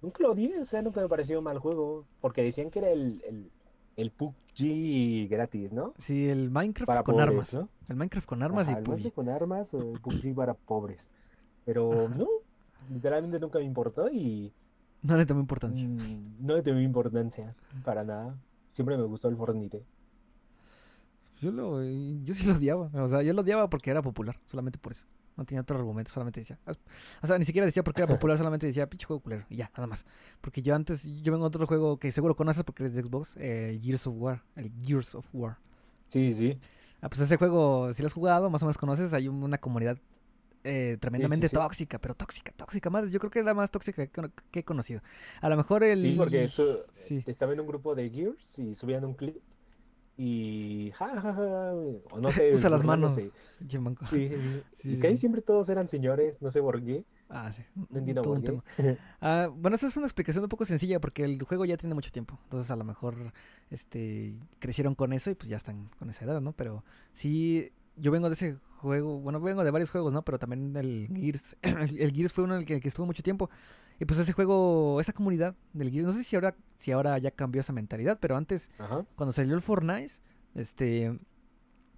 Nunca 0.00 0.22
lo 0.22 0.30
odié, 0.30 0.60
o 0.60 0.64
sea, 0.64 0.80
nunca 0.80 1.00
me 1.00 1.08
pareció 1.08 1.42
mal 1.42 1.58
juego. 1.58 2.04
Porque 2.20 2.44
decían 2.44 2.70
que 2.70 2.78
era 2.78 2.90
el, 2.90 3.20
el, 3.26 3.50
el 3.96 4.10
PUBG 4.12 5.28
gratis, 5.28 5.72
¿no? 5.72 5.92
Sí, 5.98 6.28
el 6.28 6.50
Minecraft 6.52 6.86
Para 6.86 7.02
con 7.02 7.16
pobres, 7.16 7.28
armas. 7.30 7.54
¿no? 7.54 7.68
El 7.88 7.96
Minecraft 7.96 8.28
con 8.28 8.42
armas 8.44 8.68
Ajá, 8.68 8.76
y 8.76 8.78
el 8.78 8.84
PUBG. 8.84 8.92
Minecraft 8.94 9.14
con 9.16 9.28
armas 9.28 9.74
o 9.74 9.92
el 9.94 10.00
PUBG 10.00 10.34
para 10.36 10.54
pobres. 10.54 11.10
Pero 11.64 12.06
Ajá. 12.06 12.14
no, 12.14 12.26
literalmente 12.90 13.38
nunca 13.38 13.58
me 13.58 13.64
importó 13.64 14.08
y 14.08 14.52
No 15.02 15.16
le 15.16 15.26
tomé 15.26 15.40
importancia. 15.40 15.86
mm, 15.86 16.36
no 16.46 16.54
le 16.56 16.62
tomé 16.62 16.82
importancia 16.82 17.54
para 17.84 18.04
nada. 18.04 18.36
Siempre 18.72 18.96
me 18.96 19.04
gustó 19.04 19.28
el 19.28 19.36
Fortnite. 19.36 19.82
Yo 21.40 21.52
lo, 21.52 21.82
yo 21.82 22.34
sí 22.34 22.46
lo 22.46 22.54
odiaba. 22.54 22.90
O 22.94 23.08
sea, 23.08 23.22
yo 23.22 23.32
lo 23.32 23.42
odiaba 23.42 23.70
porque 23.70 23.90
era 23.90 24.02
popular, 24.02 24.38
solamente 24.46 24.78
por 24.78 24.92
eso. 24.92 25.06
No 25.36 25.44
tenía 25.44 25.60
otro 25.60 25.78
argumento, 25.78 26.10
solamente 26.10 26.40
decía. 26.40 26.58
O 27.22 27.26
sea, 27.28 27.38
ni 27.38 27.44
siquiera 27.44 27.64
decía 27.64 27.84
porque 27.84 28.02
era 28.02 28.12
popular, 28.12 28.36
solamente 28.36 28.66
decía 28.66 28.88
pinche 28.90 29.06
juego 29.06 29.20
culero. 29.22 29.44
Y 29.48 29.54
ya, 29.56 29.70
nada 29.76 29.86
más. 29.86 30.04
Porque 30.40 30.62
yo 30.62 30.74
antes, 30.74 31.04
yo 31.22 31.30
vengo 31.30 31.48
de 31.48 31.56
otro 31.56 31.66
juego 31.68 31.96
que 31.96 32.10
seguro 32.10 32.34
conoces 32.34 32.64
porque 32.64 32.82
eres 32.82 32.94
de 32.96 33.02
Xbox, 33.04 33.36
eh, 33.36 33.78
Gears 33.80 34.08
of 34.08 34.14
War. 34.18 34.42
El 34.56 34.72
Gears 34.84 35.14
of 35.14 35.26
War. 35.32 35.58
Sí, 36.08 36.34
sí. 36.34 36.58
Ah, 37.00 37.08
pues 37.08 37.20
ese 37.20 37.36
juego, 37.36 37.94
si 37.94 38.02
lo 38.02 38.08
has 38.08 38.12
jugado, 38.12 38.50
más 38.50 38.60
o 38.62 38.64
menos 38.66 38.78
conoces, 38.78 39.12
hay 39.14 39.28
un- 39.28 39.44
una 39.44 39.58
comunidad 39.58 39.98
eh, 40.68 40.96
tremendamente 41.00 41.48
sí. 41.48 41.54
tóxica, 41.56 41.98
pero 41.98 42.14
tóxica, 42.14 42.52
tóxica. 42.56 42.90
Más, 42.90 43.10
yo 43.10 43.18
creo 43.18 43.30
que 43.30 43.38
es 43.40 43.44
la 43.44 43.54
más 43.54 43.70
tóxica 43.70 44.06
que, 44.06 44.22
que 44.50 44.60
he 44.60 44.64
conocido. 44.64 45.00
A 45.40 45.48
lo 45.48 45.56
mejor 45.56 45.82
el. 45.82 46.00
Sí, 46.02 46.14
porque 46.16 46.44
eso 46.44 46.84
Sí. 46.92 47.22
estaba 47.26 47.52
en 47.52 47.60
un 47.60 47.66
grupo 47.66 47.94
de 47.94 48.10
Gears 48.10 48.58
y 48.58 48.74
subían 48.74 49.04
un 49.04 49.14
clip 49.14 49.36
y 50.20 50.90
ja, 50.96 51.08
ja, 51.20 51.32
ja, 51.32 51.72
o 51.74 52.20
no 52.20 52.32
sé, 52.32 52.52
Usa 52.54 52.68
las 52.68 52.82
manos. 52.82 53.16
Pinche 53.60 53.78
manco. 53.78 54.04
Sí, 54.08 54.28
sí, 54.28 54.36
sí. 54.36 54.62
Sí, 54.74 54.90
Y 54.92 54.94
sí, 54.96 55.00
casi 55.00 55.14
sí. 55.14 55.18
siempre 55.20 55.42
todos 55.42 55.68
eran 55.68 55.86
señores, 55.86 56.42
no 56.42 56.50
sé 56.50 56.60
por 56.60 56.82
qué. 56.82 57.04
Ah, 57.28 57.52
sí. 57.52 57.62
No 57.90 57.98
entiendo 57.98 58.22
todo 58.22 58.34
por 58.40 58.62
qué. 58.76 58.98
Ah, 59.20 59.48
bueno, 59.54 59.76
esa 59.76 59.86
es 59.86 59.96
una 59.96 60.06
explicación 60.06 60.42
un 60.42 60.48
poco 60.48 60.64
sencilla 60.66 60.98
porque 61.00 61.24
el 61.24 61.40
juego 61.42 61.64
ya 61.66 61.76
tiene 61.76 61.94
mucho 61.94 62.10
tiempo. 62.10 62.38
Entonces 62.44 62.68
a 62.70 62.76
lo 62.76 62.82
mejor 62.84 63.32
este 63.70 64.34
crecieron 64.58 64.94
con 64.96 65.12
eso 65.12 65.30
y 65.30 65.34
pues 65.36 65.48
ya 65.48 65.56
están 65.56 65.88
con 65.98 66.10
esa 66.10 66.24
edad, 66.24 66.40
¿no? 66.40 66.52
Pero 66.52 66.84
sí, 67.12 67.70
yo 68.00 68.10
vengo 68.10 68.28
de 68.28 68.34
ese 68.34 68.56
juego, 68.78 69.20
bueno, 69.20 69.40
vengo 69.40 69.64
de 69.64 69.70
varios 69.70 69.90
juegos, 69.90 70.12
¿no? 70.12 70.22
Pero 70.22 70.38
también 70.38 70.76
el 70.76 71.08
Gears, 71.14 71.56
el, 71.62 72.00
el 72.00 72.12
Gears 72.12 72.32
fue 72.32 72.44
uno 72.44 72.54
en 72.54 72.60
el 72.60 72.66
que, 72.66 72.80
que 72.80 72.88
estuvo 72.88 73.06
mucho 73.06 73.22
tiempo. 73.22 73.50
Y 74.00 74.04
pues 74.04 74.20
ese 74.20 74.32
juego, 74.32 75.00
esa 75.00 75.12
comunidad 75.12 75.56
del 75.72 75.90
Gears, 75.90 76.06
no 76.06 76.12
sé 76.12 76.22
si 76.22 76.36
ahora, 76.36 76.54
si 76.76 76.92
ahora 76.92 77.18
ya 77.18 77.30
cambió 77.32 77.60
esa 77.60 77.72
mentalidad, 77.72 78.18
pero 78.20 78.36
antes, 78.36 78.70
Ajá. 78.78 79.04
cuando 79.16 79.32
salió 79.32 79.54
el 79.54 79.62
Fortnite, 79.62 80.12
este, 80.54 81.18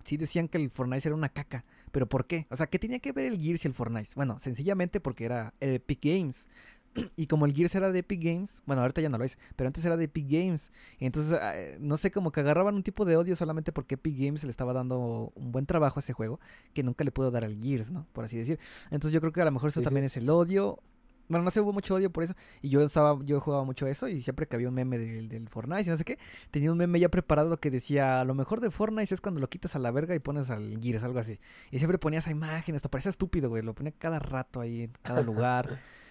sí 0.05 0.17
decían 0.17 0.49
que 0.49 0.59
el 0.59 0.71
Fortnite 0.71 1.09
era 1.09 1.15
una 1.15 1.29
caca. 1.29 1.65
¿Pero 1.93 2.09
por 2.09 2.27
qué? 2.27 2.47
O 2.51 2.57
sea, 2.57 2.67
¿qué 2.69 2.79
tenía 2.79 3.01
que 3.01 3.13
ver 3.13 3.27
el 3.27 3.39
Gears 3.39 3.65
y 3.65 3.69
el 3.69 3.75
Fortnite? 3.75 4.11
Bueno, 4.15 4.39
sencillamente 4.41 5.01
porque 5.01 5.25
era 5.25 5.55
Epic 5.61 6.01
Games. 6.03 6.47
Y 7.17 7.27
como 7.27 7.47
el 7.47 7.55
Gears 7.55 7.75
era 7.75 7.93
de 7.93 8.01
Epic 8.01 8.23
Games, 8.23 8.63
bueno, 8.67 8.83
ahorita 8.83 9.01
ya 9.01 9.09
no 9.09 9.19
lo 9.19 9.25
es, 9.25 9.39
pero 9.57 9.69
antes 9.69 9.85
era 9.85 9.97
de 9.97 10.05
Epic 10.05 10.27
Games. 10.29 10.71
Entonces, 10.99 11.39
ah, 11.41 11.57
eh, 11.57 11.77
no 11.81 11.97
sé, 11.97 12.11
como 12.11 12.33
que 12.33 12.41
agarraban 12.41 12.75
un 12.75 12.83
tipo 12.83 13.05
de 13.05 13.17
odio 13.17 13.37
solamente 13.37 13.73
porque 13.73 13.95
Epic 13.95 14.17
Games 14.19 14.43
le 14.45 14.51
estaba 14.51 14.73
dando 14.73 15.33
un 15.35 15.53
buen 15.53 15.67
trabajo 15.67 15.99
a 15.99 16.03
ese 16.03 16.13
juego 16.13 16.41
que 16.75 16.83
nunca 16.83 17.05
le 17.05 17.13
pudo 17.13 17.31
dar 17.31 17.45
al 17.45 17.61
Gears, 17.63 17.91
¿no? 17.91 18.07
Por 18.13 18.25
así 18.25 18.37
decir. 18.37 18.59
Entonces, 18.91 19.13
yo 19.13 19.21
creo 19.21 19.33
que 19.33 19.41
a 19.41 19.45
lo 19.45 19.53
mejor 19.53 19.69
eso 19.69 19.81
Sí, 19.81 19.85
sí. 19.85 19.85
también 19.85 20.05
es 20.05 20.17
el 20.17 20.29
odio. 20.31 20.81
Bueno, 21.29 21.45
no 21.45 21.53
sé, 21.53 21.61
hubo 21.61 21.73
mucho 21.73 21.95
odio 21.95 22.11
por 22.11 22.25
eso. 22.25 22.35
Y 22.61 22.71
yo 22.71 22.83
estaba, 22.83 23.17
yo 23.25 23.39
jugaba 23.41 23.63
mucho 23.63 23.87
eso. 23.87 24.09
Y 24.09 24.21
siempre 24.21 24.49
que 24.49 24.57
había 24.57 24.67
un 24.67 24.75
meme 24.75 24.99
del, 24.99 25.29
del 25.29 25.49
Fortnite 25.49 25.83
y 25.83 25.91
no 25.91 25.97
sé 25.97 26.05
qué, 26.05 26.19
tenía 26.51 26.73
un 26.73 26.79
meme 26.79 26.99
ya 26.99 27.09
preparado 27.09 27.57
que 27.61 27.71
decía: 27.71 28.25
lo 28.25 28.35
mejor 28.35 28.61
de 28.61 28.73
Fortnite 28.73 29.15
es 29.15 29.21
cuando 29.21 29.41
lo 29.41 29.49
quitas 29.49 29.77
a 29.77 29.79
la 29.79 29.93
verga 29.93 30.17
y 30.17 30.19
pones 30.19 30.51
al 30.51 30.81
Gears, 30.83 31.05
algo 31.05 31.21
así. 31.21 31.39
Y 31.71 31.79
siempre 31.79 31.99
ponía 31.99 32.19
esa 32.19 32.33
imagen, 32.33 32.75
hasta 32.75 32.89
parecía 32.91 33.11
estúpido, 33.11 33.49
güey. 33.49 33.63
Lo 33.63 33.75
ponía 33.77 33.93
cada 33.93 34.19
rato 34.19 34.61
ahí, 34.61 34.83
en 34.83 34.93
cada 35.03 35.23
lugar. 35.23 35.79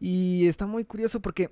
y 0.00 0.46
está 0.46 0.66
muy 0.66 0.84
curioso 0.84 1.20
porque 1.20 1.50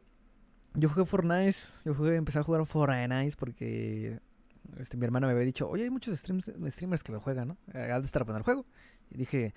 yo 0.75 0.89
jugué 0.89 1.05
Fortnite, 1.05 1.57
yo 1.85 2.07
empecé 2.13 2.39
a 2.39 2.43
jugar 2.43 2.65
Fortnite 2.67 3.37
porque 3.37 4.21
este, 4.79 4.97
mi 4.97 5.05
hermana 5.05 5.27
me 5.27 5.33
había 5.33 5.45
dicho, 5.45 5.69
oye, 5.69 5.85
hay 5.85 5.91
muchos 5.91 6.19
streamers 6.19 7.03
que 7.03 7.13
lo 7.13 7.21
juegan, 7.21 7.49
¿no? 7.49 7.57
Eh, 7.75 7.93
de 7.93 8.05
estar 8.05 8.25
bueno 8.25 8.39
el 8.39 8.45
juego. 8.45 8.67
Y 9.11 9.19
dije, 9.19 9.55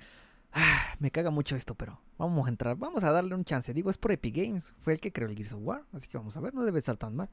ah, 0.54 0.96
me 1.00 1.12
caga 1.12 1.30
mucho 1.30 1.56
esto, 1.56 1.76
pero 1.76 2.02
vamos 2.18 2.46
a 2.48 2.50
entrar, 2.50 2.76
vamos 2.78 3.04
a 3.04 3.12
darle 3.12 3.36
un 3.36 3.46
chance. 3.46 3.74
Digo, 3.74 3.90
es 3.90 3.98
por 3.98 4.12
Epic 4.12 4.36
Games, 4.36 4.74
fue 4.82 4.94
el 4.94 5.00
que 5.00 5.12
creó 5.12 5.30
el 5.30 5.36
Gears 5.36 5.54
of 5.54 5.62
War, 5.64 5.84
así 5.94 6.08
que 6.08 6.18
vamos 6.18 6.36
a 6.36 6.42
ver, 6.42 6.54
no 6.54 6.64
debe 6.64 6.80
estar 6.80 6.98
tan 6.98 7.16
mal. 7.16 7.30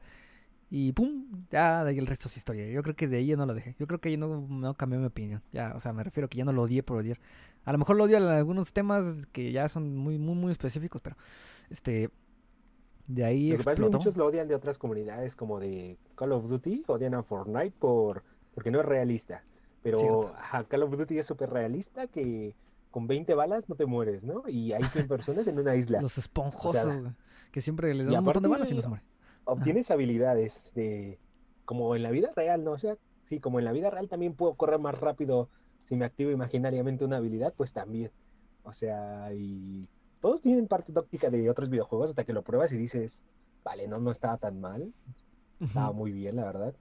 Y 0.75 0.94
pum, 0.94 1.26
ya 1.51 1.84
de 1.84 1.91
ahí 1.91 1.99
el 1.99 2.07
resto 2.07 2.28
es 2.28 2.39
historia. 2.39 2.67
Yo 2.67 2.83
creo 2.83 2.97
que 2.97 3.07
de 3.07 3.18
ahí 3.18 3.26
ya 3.26 3.36
no 3.36 3.44
lo 3.44 3.52
dejé. 3.52 3.76
Yo 3.78 3.86
creo 3.86 4.01
que 4.01 4.09
ahí 4.09 4.17
no, 4.17 4.47
no 4.49 4.73
cambió 4.73 4.99
mi 4.99 5.05
opinión. 5.05 5.42
Ya, 5.52 5.75
o 5.76 5.81
sea, 5.81 5.92
me 5.92 6.02
refiero 6.02 6.31
que 6.31 6.39
ya 6.39 6.47
no 6.47 6.52
lo 6.55 6.62
odié 6.62 6.83
por 6.83 6.97
odiar. 6.97 7.20
A 7.67 7.73
lo 7.73 7.78
mejor 7.78 7.97
lo 7.97 8.05
odio 8.05 8.17
en 8.17 8.23
algunos 8.23 8.73
temas 8.73 9.05
que 9.33 9.52
ya 9.52 9.68
son 9.68 9.94
muy, 9.94 10.17
muy, 10.17 10.34
muy 10.34 10.51
específicos, 10.51 11.02
pero 11.02 11.15
este. 11.68 12.09
De 13.07 13.23
ahí 13.23 13.51
Lo 13.51 13.59
que 13.59 13.65
pasa 13.65 13.83
es 13.83 13.91
que 13.91 13.97
muchos 13.97 14.17
lo 14.17 14.25
odian 14.25 14.49
de 14.49 14.55
otras 14.55 14.78
comunidades 14.78 15.36
como 15.36 15.60
de 15.60 15.99
Call 16.15 16.33
of 16.33 16.49
Duty, 16.49 16.84
odian 16.86 17.12
a 17.12 17.23
Fortnite 17.23 17.75
por 17.78 18.23
porque 18.55 18.70
no 18.70 18.81
es 18.81 18.86
realista. 18.86 19.44
Pero 19.83 19.99
Cierto. 19.99 20.34
Call 20.68 20.84
of 20.84 20.97
Duty 20.97 21.18
es 21.18 21.26
súper 21.26 21.51
realista 21.51 22.07
que 22.07 22.57
con 22.91 23.07
20 23.07 23.34
balas 23.34 23.68
no 23.68 23.75
te 23.75 23.84
mueres, 23.84 24.25
¿no? 24.25 24.49
Y 24.49 24.73
hay 24.73 24.84
100 24.84 25.07
personas 25.07 25.47
en 25.49 25.59
una 25.59 25.76
isla. 25.76 26.01
Los 26.01 26.17
esponjosos, 26.17 27.12
que 27.51 27.60
siempre 27.60 27.92
les 27.92 28.07
dan 28.07 28.20
un 28.20 28.25
montón 28.25 28.42
de 28.42 28.49
balas 28.49 28.70
y 28.70 28.75
no 28.75 28.81
se 28.81 28.89
mueren. 28.89 29.12
Obtienes 29.45 29.91
habilidades 29.91 30.73
de 30.75 31.19
como 31.65 31.95
en 31.97 32.03
la 32.03 32.11
vida 32.11 32.31
real, 32.35 32.65
¿no? 32.65 32.73
O 32.73 32.79
sea, 32.79 32.97
sí, 33.25 33.41
como 33.41 33.59
en 33.59 33.65
la 33.65 33.73
vida 33.73 33.91
real 33.91 34.09
también 34.09 34.35
puedo 34.35 34.55
correr 34.55 34.79
más 34.79 34.99
rápido 34.99 35.49
si 35.81 35.97
me 35.97 36.05
activo 36.05 36.31
imaginariamente 36.31 37.05
una 37.05 37.17
habilidad, 37.17 37.55
pues 37.57 37.73
también. 37.73 38.11
O 38.62 38.73
sea, 38.73 39.33
y 39.35 39.89
todos 40.21 40.41
tienen 40.41 40.69
parte 40.69 40.93
tóxica 40.93 41.31
de 41.31 41.51
otros 41.51 41.69
videojuegos 41.69 42.11
hasta 42.11 42.25
que 42.25 42.33
lo 42.33 42.43
pruebas 42.43 42.73
y 42.73 42.77
dices, 42.77 43.25
vale, 43.65 43.89
no, 43.89 43.99
no 43.99 44.11
estaba 44.11 44.37
tan 44.39 44.61
mal, 44.61 44.93
estaba 45.61 45.93
muy 45.93 46.12
bien, 46.12 46.37
la 46.37 46.45
verdad. 46.45 46.75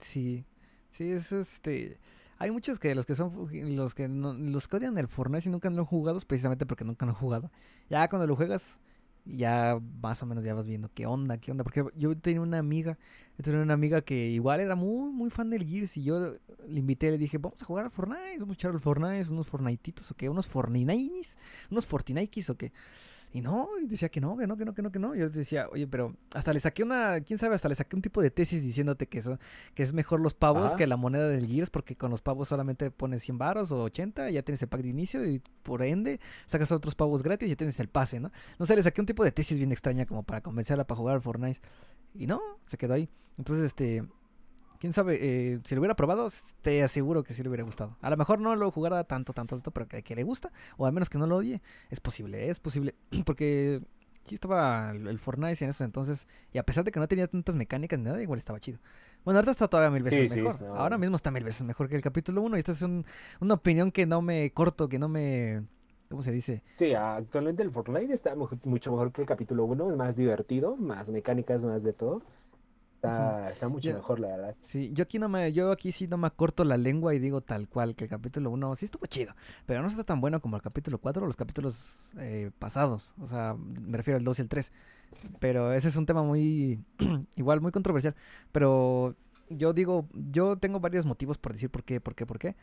Sí, 0.00 0.44
sí, 0.90 1.12
es 1.12 1.32
este. 1.32 1.98
Hay 2.38 2.50
muchos 2.50 2.78
que 2.78 2.94
los 2.94 3.06
que 3.06 3.14
son 3.14 3.48
los 3.76 3.94
que 3.94 4.08
no, 4.08 4.34
los 4.34 4.68
que 4.68 4.76
odian 4.76 4.98
el 4.98 5.08
Fortnite 5.08 5.48
y 5.48 5.52
nunca 5.52 5.70
lo 5.70 5.82
han 5.82 5.86
jugado 5.86 6.18
es 6.18 6.24
precisamente 6.24 6.66
porque 6.66 6.84
nunca 6.84 7.06
lo 7.06 7.12
han 7.12 7.18
jugado. 7.18 7.50
Ya 7.88 8.08
cuando 8.08 8.26
lo 8.26 8.36
juegas, 8.36 8.78
ya 9.26 9.78
más 10.00 10.22
o 10.22 10.26
menos 10.26 10.44
ya 10.44 10.54
vas 10.54 10.66
viendo 10.66 10.90
qué 10.94 11.06
onda, 11.06 11.38
qué 11.38 11.50
onda. 11.50 11.64
Porque 11.64 11.84
yo 11.96 12.16
tenía 12.16 12.40
una 12.40 12.58
amiga, 12.58 12.98
yo 13.36 13.44
tenía 13.44 13.60
una 13.60 13.74
amiga 13.74 14.02
que 14.02 14.28
igual 14.28 14.60
era 14.60 14.74
muy, 14.74 15.10
muy 15.12 15.30
fan 15.30 15.50
del 15.50 15.66
Gears 15.66 15.96
y 15.96 16.04
yo 16.04 16.36
le 16.68 16.78
invité, 16.78 17.10
le 17.10 17.18
dije, 17.18 17.38
vamos 17.38 17.60
a 17.60 17.64
jugar 17.64 17.86
al 17.86 17.90
Fortnite, 17.90 18.38
vamos 18.38 18.54
a 18.54 18.58
echar 18.58 18.70
al 18.72 18.80
Fortnite, 18.80 19.30
unos 19.30 19.46
Fortniteitos 19.46 20.10
o 20.10 20.14
qué, 20.14 20.28
unos 20.28 20.46
Fortnites, 20.46 21.36
unos 21.70 21.86
Fortniteikis 21.86 22.50
o 22.50 22.56
qué. 22.56 22.72
Y 23.36 23.42
no, 23.42 23.68
y 23.78 23.86
decía 23.86 24.08
que 24.08 24.18
no, 24.18 24.34
que 24.38 24.46
no, 24.46 24.56
que 24.56 24.64
no, 24.64 24.72
que 24.72 24.80
no, 24.80 24.90
que 24.90 24.98
no. 24.98 25.14
Yo 25.14 25.28
decía, 25.28 25.68
oye, 25.70 25.86
pero 25.86 26.16
hasta 26.32 26.54
le 26.54 26.58
saqué 26.58 26.82
una, 26.82 27.20
quién 27.20 27.38
sabe, 27.38 27.54
hasta 27.54 27.68
le 27.68 27.74
saqué 27.74 27.94
un 27.94 28.00
tipo 28.00 28.22
de 28.22 28.30
tesis 28.30 28.62
diciéndote 28.62 29.08
que 29.08 29.18
eso, 29.18 29.38
que 29.74 29.82
es 29.82 29.92
mejor 29.92 30.20
los 30.20 30.32
pavos 30.32 30.68
Ajá. 30.68 30.76
que 30.76 30.86
la 30.86 30.96
moneda 30.96 31.28
del 31.28 31.46
Gears 31.46 31.68
porque 31.68 31.96
con 31.96 32.10
los 32.10 32.22
pavos 32.22 32.48
solamente 32.48 32.90
pones 32.90 33.22
100 33.24 33.36
varos 33.36 33.72
o 33.72 33.82
80, 33.82 34.30
ya 34.30 34.40
tienes 34.40 34.62
el 34.62 34.68
pack 34.68 34.80
de 34.80 34.88
inicio 34.88 35.26
y 35.28 35.42
por 35.62 35.82
ende 35.82 36.18
sacas 36.46 36.72
otros 36.72 36.94
pavos 36.94 37.22
gratis 37.22 37.48
y 37.48 37.50
ya 37.50 37.56
tienes 37.56 37.78
el 37.78 37.90
pase, 37.90 38.20
¿no? 38.20 38.32
No 38.58 38.64
sé, 38.64 38.74
le 38.74 38.82
saqué 38.82 39.02
un 39.02 39.06
tipo 39.06 39.22
de 39.22 39.32
tesis 39.32 39.58
bien 39.58 39.70
extraña 39.70 40.06
como 40.06 40.22
para 40.22 40.40
convencerla 40.40 40.86
para 40.86 40.96
jugar 40.96 41.16
al 41.16 41.20
Fortnite 41.20 41.60
y 42.14 42.26
no, 42.26 42.40
se 42.64 42.78
quedó 42.78 42.94
ahí. 42.94 43.10
Entonces, 43.36 43.66
este, 43.66 44.02
quién 44.86 44.92
sabe, 44.92 45.18
eh, 45.20 45.58
si 45.64 45.74
lo 45.74 45.80
hubiera 45.80 45.96
probado, 45.96 46.28
te 46.62 46.82
aseguro 46.84 47.24
que 47.24 47.34
sí 47.34 47.42
le 47.42 47.48
hubiera 47.48 47.64
gustado. 47.64 47.96
A 48.00 48.08
lo 48.10 48.16
mejor 48.16 48.38
no 48.40 48.54
lo 48.54 48.70
jugara 48.70 49.02
tanto, 49.04 49.32
tanto, 49.32 49.56
tanto, 49.56 49.72
pero 49.72 49.88
que, 49.88 50.02
que 50.02 50.14
le 50.14 50.22
gusta 50.22 50.52
o 50.76 50.86
al 50.86 50.92
menos 50.92 51.10
que 51.10 51.18
no 51.18 51.26
lo 51.26 51.36
odie, 51.38 51.60
es 51.90 51.98
posible, 51.98 52.48
es 52.48 52.60
posible 52.60 52.94
porque 53.26 53.82
sí 54.22 54.36
estaba 54.36 54.92
el, 54.92 55.18
Fortnite 55.18 55.64
en 55.64 55.70
esos 55.70 55.80
entonces. 55.80 56.28
Y 56.52 56.58
a 56.58 56.62
pesar 56.64 56.84
de 56.84 56.92
que 56.92 57.00
no 57.00 57.08
tenía 57.08 57.26
tantas 57.26 57.54
mecánicas 57.56 57.98
ni 57.98 58.04
nada, 58.04 58.22
igual 58.22 58.38
estaba 58.38 58.60
chido. 58.60 58.78
Bueno, 59.24 59.38
ahorita 59.38 59.50
está 59.52 59.66
todavía 59.68 59.90
mil 59.90 60.04
veces 60.04 60.20
Sí, 60.20 60.28
sí, 60.28 60.36
mejor. 60.40 60.52
está- 60.54 60.68
Ahora 60.68 60.98
mismo 60.98 61.16
está 61.16 61.30
mil 61.32 61.42
veces 61.42 61.62
mejor 61.62 61.88
que 61.88 61.96
el 61.96 62.02
capítulo 62.02 62.42
1. 62.42 62.56
Y 62.56 62.60
esta 62.60 62.72
es 62.72 62.82
un- 62.82 63.04
una 63.40 63.54
opinión 63.54 63.90
que 63.90 64.06
no 64.06 64.22
me 64.22 64.52
corto, 64.52 64.88
que 64.88 64.98
no 65.00 65.08
me... 65.08 65.64
¿Cómo 66.08 66.22
se 66.22 66.30
dice? 66.30 66.62
Sí, 66.74 66.94
actualmente 66.94 67.64
el 67.64 67.72
Fortnite 67.72 68.12
está 68.12 68.36
mucho, 68.36 68.56
mucho 68.62 68.92
mejor 68.92 69.10
que 69.10 69.22
el 69.22 69.26
capítulo 69.26 69.64
1, 69.64 69.90
es 69.90 69.96
más 69.96 70.14
divertido, 70.14 70.76
más 70.76 71.08
mecánicas, 71.08 71.64
más 71.64 71.82
de 71.82 71.92
todo. 71.92 72.22
Está, 72.96 73.50
está 73.50 73.68
mucho 73.68 73.92
mejor, 73.92 74.20
la 74.20 74.28
verdad. 74.28 74.56
Sí, 74.60 74.90
yo 74.94 75.02
aquí 75.02 75.18
no 75.18 75.28
me, 75.28 75.52
yo 75.52 75.70
aquí 75.70 75.92
sí 75.92 76.08
no 76.08 76.16
me 76.16 76.26
acorto 76.26 76.64
la 76.64 76.76
lengua 76.76 77.14
y 77.14 77.18
digo 77.18 77.40
tal 77.42 77.68
cual 77.68 77.94
que 77.94 78.04
el 78.04 78.10
capítulo 78.10 78.50
1 78.50 78.74
sí 78.76 78.86
estuvo 78.86 79.06
chido, 79.06 79.34
pero 79.66 79.82
no 79.82 79.88
está 79.88 80.02
tan 80.02 80.20
bueno 80.20 80.40
como 80.40 80.56
el 80.56 80.62
capítulo 80.62 80.98
4 80.98 81.22
o 81.22 81.26
los 81.26 81.36
capítulos 81.36 82.10
eh, 82.18 82.50
pasados, 82.58 83.12
o 83.20 83.26
sea, 83.26 83.54
me 83.58 83.98
refiero 83.98 84.16
al 84.18 84.24
2 84.24 84.38
y 84.38 84.42
el 84.42 84.48
3. 84.48 84.72
Pero 85.38 85.72
ese 85.72 85.88
es 85.88 85.96
un 85.96 86.06
tema 86.06 86.22
muy 86.22 86.80
igual 87.36 87.60
muy 87.60 87.70
controversial, 87.70 88.14
pero 88.50 89.14
yo 89.50 89.72
digo, 89.72 90.08
yo 90.12 90.56
tengo 90.56 90.80
varios 90.80 91.06
motivos 91.06 91.38
por 91.38 91.52
decir 91.52 91.70
por 91.70 91.84
qué, 91.84 92.00
por 92.00 92.14
qué, 92.14 92.26
por 92.26 92.38
qué, 92.38 92.56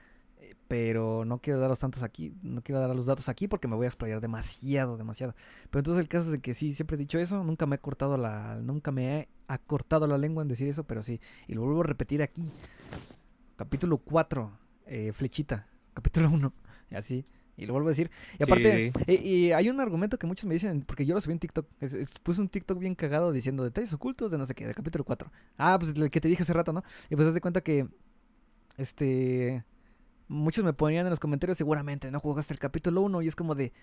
pero 0.67 1.25
no 1.25 1.39
quiero 1.39 1.59
dar 1.59 1.69
los 1.69 1.79
tantos 1.79 2.03
aquí, 2.03 2.33
no 2.41 2.61
quiero 2.61 2.79
dar 2.81 2.95
los 2.95 3.05
datos 3.05 3.29
aquí 3.29 3.47
porque 3.47 3.67
me 3.67 3.75
voy 3.75 3.85
a 3.85 3.89
explayar 3.89 4.21
demasiado, 4.21 4.97
demasiado. 4.97 5.35
Pero 5.69 5.79
entonces 5.79 6.01
el 6.01 6.07
caso 6.09 6.25
es 6.25 6.31
de 6.31 6.39
que 6.41 6.53
sí, 6.53 6.73
siempre 6.73 6.95
he 6.95 6.97
dicho 6.97 7.19
eso, 7.19 7.43
nunca 7.43 7.65
me 7.65 7.75
he 7.75 7.79
cortado 7.79 8.17
la, 8.17 8.55
nunca 8.61 8.91
me 8.91 9.19
he 9.19 9.29
acortado 9.47 10.07
la 10.07 10.17
lengua 10.17 10.41
en 10.41 10.47
decir 10.49 10.67
eso, 10.67 10.83
pero 10.85 11.03
sí, 11.03 11.19
y 11.47 11.53
lo 11.53 11.61
vuelvo 11.63 11.81
a 11.81 11.85
repetir 11.85 12.21
aquí. 12.21 12.49
Capítulo 13.55 13.97
4, 13.99 14.51
eh, 14.87 15.11
flechita, 15.13 15.67
capítulo 15.93 16.29
1, 16.29 16.53
y 16.91 16.95
así. 16.95 17.25
Y 17.55 17.67
lo 17.67 17.73
vuelvo 17.73 17.89
a 17.89 17.91
decir. 17.91 18.09
Y 18.39 18.43
aparte, 18.43 18.91
sí. 18.95 19.03
eh, 19.05 19.21
y 19.23 19.51
hay 19.51 19.69
un 19.69 19.79
argumento 19.79 20.17
que 20.17 20.25
muchos 20.25 20.45
me 20.45 20.55
dicen, 20.55 20.81
porque 20.81 21.05
yo 21.05 21.13
lo 21.13 21.21
subí 21.21 21.33
en 21.33 21.39
TikTok. 21.39 21.67
es- 21.81 21.95
puse 22.23 22.41
un 22.41 22.49
TikTok 22.49 22.79
bien 22.79 22.95
cagado 22.95 23.31
diciendo 23.31 23.63
detalles 23.63 23.93
ocultos 23.93 24.31
de 24.31 24.39
no 24.39 24.47
sé 24.47 24.55
qué, 24.55 24.65
del 24.65 24.73
capítulo 24.73 25.03
4. 25.03 25.31
Ah, 25.59 25.77
pues 25.79 25.93
el 25.95 26.09
que 26.09 26.19
te 26.19 26.27
dije 26.27 26.41
hace 26.41 26.53
rato, 26.53 26.73
¿no? 26.73 26.83
Y 27.11 27.15
pues 27.15 27.27
haz 27.27 27.35
de 27.35 27.41
cuenta 27.41 27.61
que, 27.61 27.87
este, 28.77 29.63
muchos 30.27 30.63
me 30.63 30.73
ponían 30.73 31.05
en 31.05 31.09
los 31.09 31.19
comentarios, 31.19 31.57
seguramente 31.57 32.11
no 32.11 32.19
jugaste 32.19 32.53
el 32.53 32.59
capítulo 32.59 33.01
1 33.01 33.21
y 33.21 33.27
es 33.27 33.35
como 33.35 33.55
de, 33.55 33.73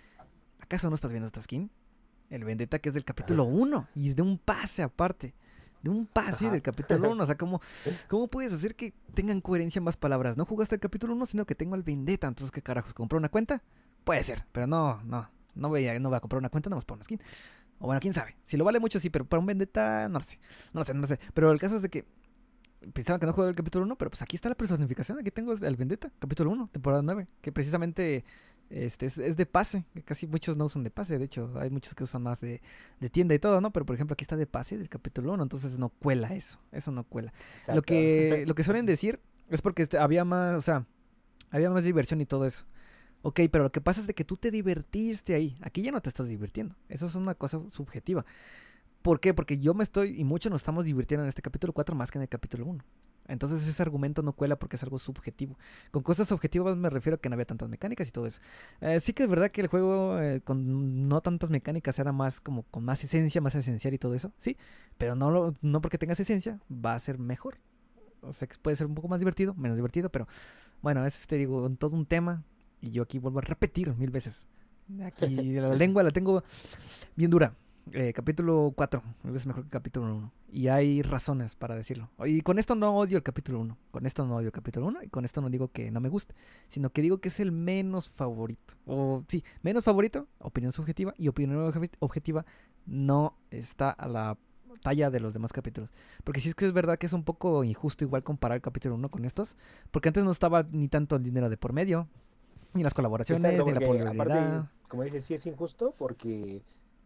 ¿acaso 0.60 0.88
no 0.88 0.94
estás 0.94 1.10
viendo 1.10 1.26
esta 1.26 1.42
skin? 1.42 1.70
El 2.28 2.44
Vendetta 2.44 2.78
que 2.78 2.90
es 2.90 2.94
del 2.94 3.04
capítulo 3.04 3.44
1 3.44 3.88
y 3.94 4.14
de 4.14 4.22
un 4.22 4.38
pase 4.38 4.82
aparte. 4.82 5.34
De 5.82 5.88
un 5.90 6.06
pase 6.06 6.44
Ajá. 6.44 6.52
del 6.52 6.62
capítulo 6.62 7.10
1. 7.10 7.22
O 7.22 7.26
sea, 7.26 7.36
¿cómo, 7.36 7.60
¿cómo 8.08 8.28
puedes 8.28 8.52
hacer 8.52 8.76
que 8.76 8.92
tengan 9.14 9.40
coherencia 9.40 9.80
más 9.80 9.96
palabras? 9.96 10.36
No 10.36 10.44
jugaste 10.44 10.74
el 10.74 10.80
capítulo 10.80 11.14
1, 11.14 11.26
sino 11.26 11.46
que 11.46 11.54
tengo 11.54 11.74
el 11.74 11.82
Vendetta. 11.82 12.28
Entonces, 12.28 12.52
¿qué 12.52 12.62
carajos? 12.62 12.92
¿Compró 12.92 13.18
una 13.18 13.30
cuenta? 13.30 13.62
Puede 14.04 14.22
ser, 14.22 14.46
pero 14.52 14.66
no, 14.66 15.02
no. 15.04 15.28
No 15.54 15.68
voy 15.68 15.86
a, 15.88 15.98
no 15.98 16.10
voy 16.10 16.16
a 16.16 16.20
comprar 16.20 16.38
una 16.38 16.50
cuenta, 16.50 16.70
nada 16.70 16.76
más 16.76 16.84
por 16.84 16.96
una 16.96 17.04
skin. 17.04 17.20
O 17.78 17.86
bueno, 17.86 18.00
quién 18.00 18.12
sabe. 18.12 18.36
Si 18.44 18.56
lo 18.56 18.64
vale 18.64 18.78
mucho, 18.78 19.00
sí, 19.00 19.08
pero 19.08 19.24
para 19.24 19.40
un 19.40 19.46
Vendetta, 19.46 20.06
no 20.08 20.18
lo 20.18 20.24
sé. 20.24 20.38
No 20.72 20.80
lo 20.80 20.84
sé, 20.84 20.94
no 20.94 21.00
lo 21.00 21.06
sé. 21.06 21.18
Pero 21.32 21.50
el 21.50 21.58
caso 21.58 21.76
es 21.76 21.82
de 21.82 21.88
que 21.88 22.04
pensaba 22.92 23.18
que 23.18 23.26
no 23.26 23.32
jugaba 23.32 23.50
el 23.50 23.56
capítulo 23.56 23.84
1, 23.84 23.96
pero 23.96 24.10
pues 24.10 24.22
aquí 24.22 24.36
está 24.36 24.48
la 24.48 24.54
personificación. 24.54 25.18
Aquí 25.18 25.30
tengo 25.30 25.52
el 25.52 25.76
Vendetta, 25.76 26.10
capítulo 26.18 26.50
1, 26.50 26.70
temporada 26.72 27.02
9. 27.02 27.26
Que 27.40 27.52
precisamente 27.52 28.24
este, 28.70 29.06
es, 29.06 29.18
es 29.18 29.36
de 29.36 29.46
pase. 29.46 29.84
Casi 30.04 30.26
muchos 30.26 30.56
no 30.56 30.64
usan 30.64 30.84
de 30.84 30.90
pase. 30.90 31.18
De 31.18 31.24
hecho, 31.24 31.52
hay 31.58 31.70
muchos 31.70 31.94
que 31.94 32.04
usan 32.04 32.22
más 32.22 32.40
de, 32.40 32.62
de 33.00 33.10
tienda 33.10 33.34
y 33.34 33.38
todo, 33.38 33.60
¿no? 33.60 33.72
Pero 33.72 33.84
por 33.84 33.94
ejemplo, 33.94 34.14
aquí 34.14 34.24
está 34.24 34.36
de 34.36 34.46
pase 34.46 34.78
del 34.78 34.88
capítulo 34.88 35.32
1. 35.32 35.42
Entonces 35.42 35.78
no 35.78 35.90
cuela 35.90 36.34
eso. 36.34 36.58
Eso 36.72 36.90
no 36.90 37.04
cuela. 37.04 37.32
Lo 37.74 37.82
que, 37.82 38.44
lo 38.46 38.54
que 38.54 38.62
suelen 38.62 38.86
decir 38.86 39.20
es 39.50 39.60
porque 39.60 39.82
este, 39.82 39.98
había 39.98 40.24
más, 40.24 40.56
o 40.56 40.62
sea, 40.62 40.86
había 41.50 41.70
más 41.70 41.84
diversión 41.84 42.20
y 42.20 42.26
todo 42.26 42.46
eso. 42.46 42.64
Ok, 43.22 43.40
pero 43.52 43.64
lo 43.64 43.72
que 43.72 43.82
pasa 43.82 44.00
es 44.00 44.06
de 44.06 44.14
que 44.14 44.24
tú 44.24 44.36
te 44.36 44.50
divertiste 44.50 45.34
ahí. 45.34 45.58
Aquí 45.60 45.82
ya 45.82 45.92
no 45.92 46.00
te 46.00 46.08
estás 46.08 46.26
divirtiendo. 46.26 46.74
Eso 46.88 47.06
es 47.06 47.14
una 47.14 47.34
cosa 47.34 47.60
subjetiva. 47.70 48.24
¿Por 49.02 49.20
qué? 49.20 49.32
Porque 49.34 49.58
yo 49.58 49.72
me 49.74 49.82
estoy, 49.84 50.20
y 50.20 50.24
muchos 50.24 50.50
nos 50.50 50.60
estamos 50.60 50.84
divirtiendo 50.84 51.24
en 51.24 51.28
este 51.28 51.42
capítulo 51.42 51.72
4 51.72 51.94
más 51.96 52.10
que 52.10 52.18
en 52.18 52.22
el 52.22 52.28
capítulo 52.28 52.66
1. 52.66 52.84
Entonces 53.28 53.66
ese 53.66 53.80
argumento 53.82 54.22
no 54.22 54.32
cuela 54.32 54.58
porque 54.58 54.76
es 54.76 54.82
algo 54.82 54.98
subjetivo. 54.98 55.56
Con 55.92 56.02
cosas 56.02 56.32
objetivas 56.32 56.76
me 56.76 56.90
refiero 56.90 57.14
a 57.14 57.18
que 57.20 57.28
no 57.28 57.34
había 57.34 57.46
tantas 57.46 57.68
mecánicas 57.68 58.08
y 58.08 58.10
todo 58.10 58.26
eso. 58.26 58.40
Eh, 58.80 58.98
sí 59.00 59.12
que 59.12 59.22
es 59.22 59.28
verdad 59.28 59.50
que 59.52 59.60
el 59.60 59.68
juego 59.68 60.18
eh, 60.20 60.40
con 60.40 61.08
no 61.08 61.20
tantas 61.20 61.48
mecánicas 61.48 61.98
era 62.00 62.12
más 62.12 62.40
como 62.40 62.64
con 62.64 62.84
más 62.84 63.04
esencia, 63.04 63.40
más 63.40 63.54
esencial 63.54 63.94
y 63.94 63.98
todo 63.98 64.14
eso. 64.14 64.32
Sí, 64.36 64.56
pero 64.98 65.14
no, 65.14 65.30
lo- 65.30 65.54
no 65.62 65.80
porque 65.80 65.96
tengas 65.96 66.18
esencia 66.18 66.58
va 66.70 66.94
a 66.94 66.98
ser 66.98 67.18
mejor. 67.18 67.58
O 68.22 68.32
sea, 68.32 68.48
que 68.48 68.56
puede 68.60 68.76
ser 68.76 68.86
un 68.88 68.94
poco 68.96 69.06
más 69.08 69.20
divertido, 69.20 69.54
menos 69.54 69.76
divertido, 69.76 70.10
pero 70.10 70.26
bueno, 70.82 71.06
es 71.06 71.26
te 71.26 71.36
digo, 71.36 71.70
todo 71.78 71.94
un 71.96 72.06
tema. 72.06 72.42
Y 72.82 72.90
yo 72.90 73.02
aquí 73.04 73.18
vuelvo 73.18 73.38
a 73.38 73.42
repetir 73.42 73.94
mil 73.96 74.10
veces. 74.10 74.46
Aquí 75.04 75.52
la 75.52 75.74
lengua 75.76 76.02
la 76.02 76.10
tengo 76.10 76.42
bien 77.14 77.30
dura. 77.30 77.54
Eh, 77.92 78.12
capítulo 78.12 78.72
4 78.76 79.02
es 79.34 79.46
mejor 79.46 79.64
que 79.64 79.70
capítulo 79.70 80.14
1. 80.14 80.32
Y 80.52 80.68
hay 80.68 81.02
razones 81.02 81.56
para 81.56 81.74
decirlo. 81.74 82.08
Y 82.24 82.40
con 82.42 82.58
esto 82.58 82.74
no 82.76 82.96
odio 82.96 83.16
el 83.16 83.22
capítulo 83.24 83.58
1. 83.60 83.76
Con 83.90 84.06
esto 84.06 84.24
no 84.26 84.36
odio 84.36 84.46
el 84.48 84.52
capítulo 84.52 84.86
1. 84.86 85.02
Y 85.02 85.08
con 85.08 85.24
esto 85.24 85.40
no 85.40 85.50
digo 85.50 85.68
que 85.72 85.90
no 85.90 86.00
me 86.00 86.08
guste. 86.08 86.34
Sino 86.68 86.90
que 86.90 87.02
digo 87.02 87.18
que 87.18 87.28
es 87.28 87.40
el 87.40 87.50
menos 87.50 88.08
favorito. 88.10 88.74
O 88.86 89.24
sí, 89.28 89.42
menos 89.62 89.82
favorito, 89.84 90.28
opinión 90.38 90.72
subjetiva. 90.72 91.14
Y 91.18 91.28
opinión 91.28 91.58
obje- 91.72 91.90
objetiva 91.98 92.44
no 92.86 93.36
está 93.50 93.90
a 93.90 94.06
la 94.06 94.38
talla 94.82 95.10
de 95.10 95.18
los 95.18 95.32
demás 95.34 95.52
capítulos. 95.52 95.90
Porque 96.22 96.40
sí 96.40 96.48
es 96.50 96.54
que 96.54 96.66
es 96.66 96.72
verdad 96.72 96.96
que 96.96 97.06
es 97.06 97.12
un 97.12 97.24
poco 97.24 97.64
injusto 97.64 98.04
igual 98.04 98.22
comparar 98.22 98.56
el 98.56 98.62
capítulo 98.62 98.94
1 98.94 99.08
con 99.10 99.24
estos. 99.24 99.56
Porque 99.90 100.08
antes 100.08 100.22
no 100.22 100.30
estaba 100.30 100.62
ni 100.70 100.86
tanto 100.86 101.16
el 101.16 101.24
dinero 101.24 101.50
de 101.50 101.56
por 101.56 101.72
medio. 101.72 102.06
Ni 102.72 102.84
las 102.84 102.94
colaboraciones, 102.94 103.42
Exacto, 103.44 103.66
ni 103.66 103.72
la 103.72 103.80
popularidad. 103.80 104.12
aparte, 104.14 104.68
como 104.86 105.02
dices, 105.02 105.24
sí 105.24 105.34
es 105.34 105.44
injusto 105.44 105.92
porque 105.98 106.62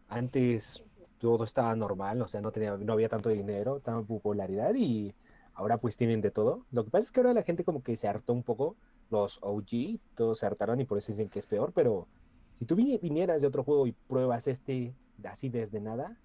antes 0.07 0.83
todo 1.19 1.43
estaba 1.43 1.75
normal, 1.75 2.21
o 2.21 2.27
sea, 2.27 2.41
no 2.41 2.51
tenía, 2.51 2.77
no 2.77 2.93
había 2.93 3.09
tanto 3.09 3.29
dinero, 3.29 3.79
tanta 3.79 4.05
popularidad 4.05 4.73
y 4.75 5.13
ahora 5.53 5.77
pues 5.77 5.97
tienen 5.97 6.21
de 6.21 6.31
todo. 6.31 6.65
Lo 6.71 6.83
que 6.83 6.91
pasa 6.91 7.05
es 7.05 7.11
que 7.11 7.19
ahora 7.21 7.33
la 7.33 7.43
gente 7.43 7.63
como 7.63 7.81
que 7.83 7.97
se 7.97 8.07
hartó 8.07 8.33
un 8.33 8.43
poco, 8.43 8.75
los 9.09 9.39
OG, 9.41 9.99
todos 10.15 10.39
se 10.39 10.45
hartaron 10.45 10.79
y 10.79 10.85
por 10.85 10.97
eso 10.97 11.11
dicen 11.11 11.29
que 11.29 11.39
es 11.39 11.47
peor, 11.47 11.71
pero 11.73 12.07
si 12.53 12.65
tú 12.65 12.75
vi- 12.75 12.97
vinieras 12.99 13.41
de 13.41 13.47
otro 13.47 13.63
juego 13.63 13.87
y 13.87 13.93
pruebas 13.93 14.47
este 14.47 14.93
así 15.23 15.49
desde 15.49 15.79
nada, 15.79 16.17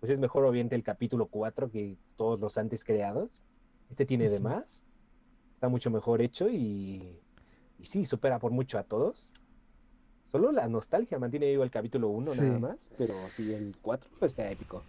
pues 0.00 0.10
es 0.10 0.20
mejor 0.20 0.44
obviamente 0.44 0.74
el 0.76 0.82
capítulo 0.82 1.26
4 1.26 1.70
que 1.70 1.96
todos 2.16 2.38
los 2.40 2.58
antes 2.58 2.84
creados. 2.84 3.42
Este 3.88 4.06
tiene 4.06 4.28
de 4.30 4.40
más, 4.40 4.84
está 5.54 5.68
mucho 5.68 5.90
mejor 5.90 6.22
hecho 6.22 6.48
y, 6.48 7.20
y 7.78 7.84
sí, 7.84 8.04
supera 8.04 8.38
por 8.38 8.52
mucho 8.52 8.78
a 8.78 8.84
todos. 8.84 9.32
Solo 10.32 10.50
la 10.50 10.66
nostalgia 10.66 11.18
mantiene 11.18 11.50
vivo 11.50 11.62
el 11.62 11.70
capítulo 11.70 12.08
1 12.08 12.34
nada 12.34 12.58
más, 12.58 12.90
pero 12.96 13.14
sí, 13.28 13.52
el 13.52 13.76
4 13.82 14.10
está 14.22 14.50
épico. 14.50 14.82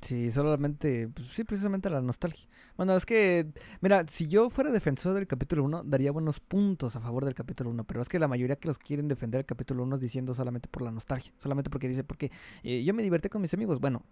Sí, 0.00 0.30
solamente, 0.30 1.08
pues, 1.08 1.28
sí, 1.32 1.42
precisamente 1.44 1.90
la 1.90 2.00
nostalgia. 2.00 2.48
Bueno, 2.76 2.96
es 2.96 3.04
que, 3.04 3.48
mira, 3.80 4.06
si 4.08 4.28
yo 4.28 4.48
fuera 4.48 4.70
defensor 4.70 5.14
del 5.14 5.26
capítulo 5.26 5.64
1, 5.64 5.82
daría 5.84 6.12
buenos 6.12 6.38
puntos 6.38 6.94
a 6.94 7.00
favor 7.00 7.24
del 7.24 7.34
capítulo 7.34 7.70
1, 7.70 7.84
pero 7.84 8.00
es 8.00 8.08
que 8.08 8.20
la 8.20 8.28
mayoría 8.28 8.56
que 8.56 8.68
los 8.68 8.78
quieren 8.78 9.08
defender 9.08 9.40
el 9.40 9.44
capítulo 9.44 9.82
1 9.82 9.96
es 9.96 10.00
diciendo 10.00 10.34
solamente 10.34 10.68
por 10.68 10.82
la 10.82 10.92
nostalgia, 10.92 11.32
solamente 11.36 11.68
porque 11.68 11.88
dice, 11.88 12.04
porque 12.04 12.30
eh, 12.62 12.82
yo 12.84 12.94
me 12.94 13.02
divertí 13.02 13.28
con 13.28 13.42
mis 13.42 13.52
amigos, 13.52 13.80
bueno, 13.80 14.02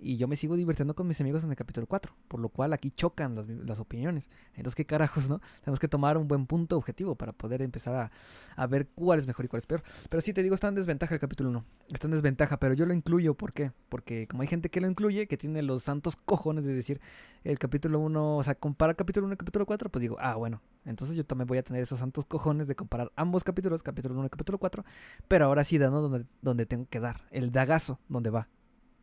y 0.00 0.16
yo 0.16 0.28
me 0.28 0.36
sigo 0.36 0.56
divirtiendo 0.56 0.94
con 0.94 1.06
mis 1.06 1.20
amigos 1.20 1.44
en 1.44 1.50
el 1.50 1.56
capítulo 1.56 1.86
4, 1.86 2.12
por 2.28 2.40
lo 2.40 2.48
cual 2.48 2.72
aquí 2.72 2.90
chocan 2.90 3.34
las, 3.66 3.78
opiniones. 3.78 4.28
Entonces, 4.54 4.74
¿qué 4.74 4.84
carajos, 4.84 5.28
no? 5.28 5.40
Tenemos 5.60 5.78
que 5.78 5.88
tomar 5.88 6.16
un 6.18 6.28
buen 6.28 6.46
punto 6.46 6.76
objetivo 6.76 7.14
para 7.14 7.32
poder 7.32 7.62
empezar 7.62 7.94
a, 7.94 8.10
a 8.56 8.66
ver 8.66 8.88
cuál 8.88 9.18
es 9.18 9.26
mejor 9.26 9.44
y 9.44 9.48
cuál 9.48 9.58
es 9.58 9.66
peor. 9.66 9.82
Pero 10.08 10.20
sí, 10.20 10.32
te 10.32 10.42
digo, 10.42 10.54
está 10.54 10.68
en 10.68 10.74
desventaja 10.74 11.14
el 11.14 11.20
capítulo 11.20 11.50
1. 11.50 11.64
Está 11.90 12.06
en 12.06 12.12
desventaja, 12.12 12.58
pero 12.58 12.74
yo 12.74 12.86
lo 12.86 12.94
incluyo. 12.94 13.34
¿Por 13.34 13.52
qué? 13.52 13.72
Porque 13.88 14.26
como 14.26 14.42
hay 14.42 14.48
gente 14.48 14.70
que 14.70 14.80
lo 14.80 14.88
incluye, 14.88 15.26
que 15.26 15.36
tiene 15.36 15.62
los 15.62 15.84
santos 15.84 16.16
cojones 16.24 16.64
de 16.64 16.74
decir 16.74 17.00
el 17.44 17.58
capítulo 17.58 18.00
1, 18.00 18.36
o 18.36 18.42
sea, 18.42 18.54
comparar 18.54 18.96
capítulo 18.96 19.26
1 19.26 19.34
y 19.34 19.36
capítulo 19.36 19.66
4, 19.66 19.90
pues 19.90 20.00
digo, 20.00 20.16
ah, 20.20 20.34
bueno, 20.34 20.60
entonces 20.84 21.16
yo 21.16 21.24
también 21.24 21.46
voy 21.46 21.58
a 21.58 21.62
tener 21.62 21.82
esos 21.82 21.98
santos 21.98 22.24
cojones 22.24 22.66
de 22.66 22.74
comparar 22.74 23.12
ambos 23.16 23.44
capítulos, 23.44 23.82
capítulo 23.82 24.14
1 24.16 24.26
y 24.26 24.30
capítulo 24.30 24.58
4, 24.58 24.84
pero 25.28 25.46
ahora 25.46 25.64
sí 25.64 25.78
dando 25.78 26.00
donde, 26.00 26.26
donde 26.42 26.66
tengo 26.66 26.86
que 26.88 27.00
dar, 27.00 27.22
el 27.30 27.52
dagazo 27.52 28.00
donde 28.08 28.30
va. 28.30 28.48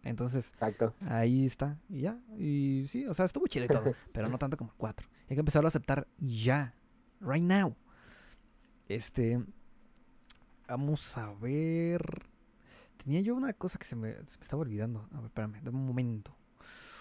Entonces, 0.05 0.49
Exacto. 0.51 0.93
ahí 1.01 1.45
está, 1.45 1.77
y 1.89 2.01
ya. 2.01 2.17
Y 2.37 2.85
sí, 2.87 3.05
o 3.07 3.13
sea, 3.13 3.25
estuvo 3.25 3.47
chido 3.47 3.65
y 3.65 3.67
todo, 3.67 3.93
pero 4.13 4.29
no 4.29 4.37
tanto 4.37 4.55
como 4.55 4.69
el 4.69 4.77
4. 4.77 5.07
Hay 5.29 5.35
que 5.35 5.39
empezarlo 5.41 5.67
a 5.67 5.69
aceptar 5.69 6.07
ya, 6.19 6.73
right 7.19 7.43
now. 7.43 7.75
Este, 8.87 9.43
vamos 10.67 11.17
a 11.17 11.33
ver. 11.33 12.27
Tenía 13.03 13.21
yo 13.21 13.35
una 13.35 13.51
cosa 13.53 13.77
que 13.79 13.85
se 13.85 13.95
me, 13.95 14.13
se 14.13 14.37
me 14.37 14.43
estaba 14.43 14.61
olvidando. 14.61 15.07
A 15.11 15.17
ver, 15.17 15.25
espérame, 15.25 15.59
dame 15.63 15.77
un 15.77 15.87
momento. 15.87 16.35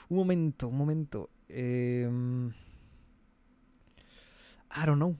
Un 0.08 0.16
momento, 0.16 0.68
un 0.68 0.76
momento. 0.78 1.30
Em, 1.48 2.48
I 4.76 4.86
don't 4.86 4.96
know. 4.96 5.14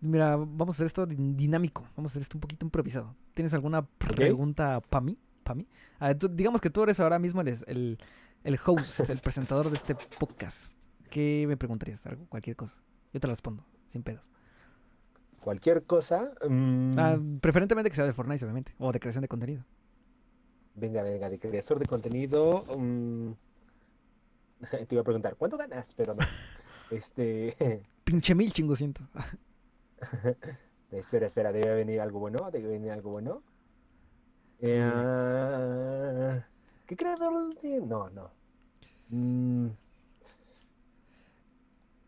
Mira, 0.00 0.36
vamos 0.36 0.74
a 0.74 0.76
hacer 0.76 0.86
esto 0.86 1.06
din- 1.06 1.36
dinámico. 1.36 1.82
Vamos 1.96 2.10
a 2.10 2.12
hacer 2.12 2.22
esto 2.22 2.36
un 2.36 2.40
poquito 2.40 2.66
improvisado. 2.66 3.14
¿Tienes 3.34 3.54
alguna 3.54 3.82
pregunta 3.82 4.80
para 4.80 5.04
mí? 5.04 5.18
¿Para 5.46 5.54
mí? 5.54 5.68
A 6.00 6.08
ver, 6.08 6.18
tú- 6.18 6.28
digamos 6.28 6.60
que 6.60 6.70
tú 6.70 6.82
eres 6.82 6.98
ahora 6.98 7.20
mismo 7.20 7.40
el, 7.40 7.48
el, 7.68 7.98
el 8.42 8.58
host, 8.66 9.08
el 9.08 9.18
presentador 9.20 9.68
de 9.70 9.76
este 9.76 9.94
podcast. 10.18 10.72
¿Qué 11.08 11.44
me 11.46 11.56
preguntarías? 11.56 12.04
Algo, 12.04 12.26
cualquier 12.28 12.56
cosa. 12.56 12.82
Yo 13.12 13.20
te 13.20 13.28
respondo, 13.28 13.64
sin 13.86 14.02
pedos. 14.02 14.28
Cualquier 15.40 15.84
cosa. 15.84 16.32
mm, 16.48 16.98
Ah, 16.98 17.16
preferentemente 17.40 17.90
que 17.90 17.94
sea 17.96 18.04
de 18.06 18.12
Fortnite, 18.12 18.44
obviamente. 18.44 18.74
O 18.78 18.90
de 18.90 18.98
creación 18.98 19.22
de 19.22 19.28
contenido. 19.28 19.64
Venga, 20.74 21.02
venga, 21.04 21.30
de 21.30 21.38
creador 21.38 21.78
de 21.78 21.86
contenido. 21.86 22.64
mm, 22.76 23.30
te 24.88 24.94
iba 24.96 25.02
a 25.02 25.04
preguntar, 25.04 25.36
¿cuánto 25.36 25.56
ganas? 25.56 25.94
Pero 25.94 26.12
no. 26.14 26.22
Este. 26.90 27.54
Pinche 28.04 28.34
mil 28.34 28.52
chingo 28.52 28.74
siento. 28.74 29.02
espera, 30.90 31.26
espera, 31.26 31.52
debe 31.52 31.74
venir 31.76 32.00
algo 32.00 32.18
bueno. 32.18 32.50
Debe 32.50 32.68
venir 32.68 32.90
algo 32.90 33.10
bueno. 33.10 33.42
Eh, 34.60 36.42
¿Qué 36.86 36.96
creador 36.96 37.54
de.? 37.60 37.80
No, 37.80 38.10
no. 38.10 38.30
Mm, 39.10 39.68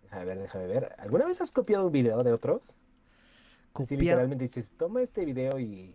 Déjame 0.05 0.25
ver, 0.25 0.39
déjame 0.39 0.67
ver. 0.67 0.95
¿Alguna 0.99 1.27
vez 1.27 1.41
has 1.41 1.53
copiado 1.53 1.87
un 1.87 1.93
video 1.93 2.23
de 2.25 2.33
otros? 2.33 2.77
Copiado, 3.73 4.01
literalmente 4.01 4.45
dices, 4.45 4.73
toma 4.77 5.03
este 5.03 5.25
video 5.25 5.59
y. 5.59 5.95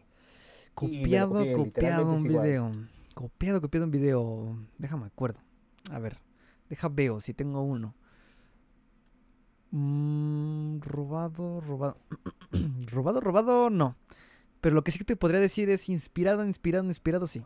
Copiado, 0.75 1.33
copié, 1.33 1.53
copiado 1.53 2.11
un 2.11 2.23
video. 2.23 2.71
Copiado, 3.15 3.61
copiado 3.61 3.85
un 3.85 3.91
video. 3.91 4.57
Déjame 4.77 5.07
acuerdo. 5.07 5.39
A 5.91 5.99
ver, 5.99 6.17
deja 6.69 6.89
veo 6.89 7.21
si 7.21 7.33
tengo 7.33 7.61
uno. 7.63 7.95
Mm, 9.71 10.79
robado, 10.81 11.59
robado. 11.61 11.97
robado, 12.91 13.19
robado, 13.19 13.69
no. 13.71 13.95
Pero 14.63 14.75
lo 14.75 14.83
que 14.85 14.91
sí 14.91 14.97
que 14.97 15.03
te 15.03 15.17
podría 15.17 15.41
decir 15.41 15.69
es 15.69 15.89
inspirado, 15.89 16.45
inspirado, 16.45 16.85
inspirado, 16.85 17.27
sí. 17.27 17.43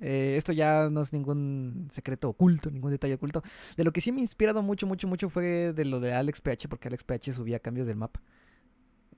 Eh, 0.00 0.36
esto 0.38 0.52
ya 0.52 0.88
no 0.88 1.00
es 1.00 1.12
ningún 1.12 1.88
secreto 1.90 2.28
oculto, 2.28 2.70
ningún 2.70 2.92
detalle 2.92 3.14
oculto. 3.14 3.42
De 3.76 3.82
lo 3.82 3.92
que 3.92 4.00
sí 4.00 4.12
me 4.12 4.20
ha 4.20 4.22
inspirado 4.22 4.62
mucho, 4.62 4.86
mucho, 4.86 5.08
mucho 5.08 5.28
fue 5.28 5.72
de 5.72 5.84
lo 5.84 5.98
de 5.98 6.14
Alex 6.14 6.40
PH, 6.40 6.68
porque 6.68 6.86
Alex 6.86 7.02
PH 7.02 7.32
subía 7.32 7.58
cambios 7.58 7.88
del 7.88 7.96
mapa. 7.96 8.22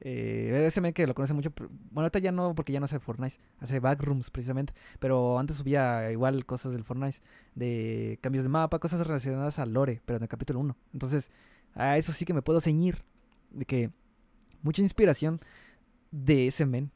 Eh, 0.00 0.65
ese 0.66 0.81
men 0.81 0.94
que 0.94 1.07
lo 1.07 1.15
conoce 1.15 1.34
mucho, 1.34 1.52
bueno, 1.58 2.07
ahorita 2.07 2.18
ya 2.18 2.33
no, 2.33 2.55
porque 2.55 2.73
ya 2.73 2.81
no 2.81 2.84
hace 2.86 2.99
Fortnite, 2.99 3.36
hace 3.60 3.78
Backrooms 3.78 4.31
precisamente, 4.31 4.73
pero 4.99 5.39
antes 5.39 5.57
subía 5.57 6.10
igual 6.10 6.47
cosas 6.47 6.73
del 6.73 6.83
Fortnite, 6.84 7.18
de 7.55 8.18
cambios 8.23 8.44
de 8.44 8.49
mapa, 8.49 8.78
cosas 8.78 9.07
relacionadas 9.07 9.58
al 9.58 9.75
lore, 9.75 10.00
pero 10.07 10.16
en 10.16 10.23
el 10.23 10.31
capítulo 10.31 10.60
1. 10.60 10.75
Entonces, 10.94 11.31
a 11.75 11.99
eso 11.99 12.12
sí 12.12 12.25
que 12.25 12.33
me 12.33 12.41
puedo 12.41 12.62
ceñir, 12.62 13.05
de 13.50 13.66
que 13.66 13.91
mucha 14.62 14.81
inspiración 14.81 15.41
de 16.24 16.46
ese 16.46 16.66
men, 16.66 16.90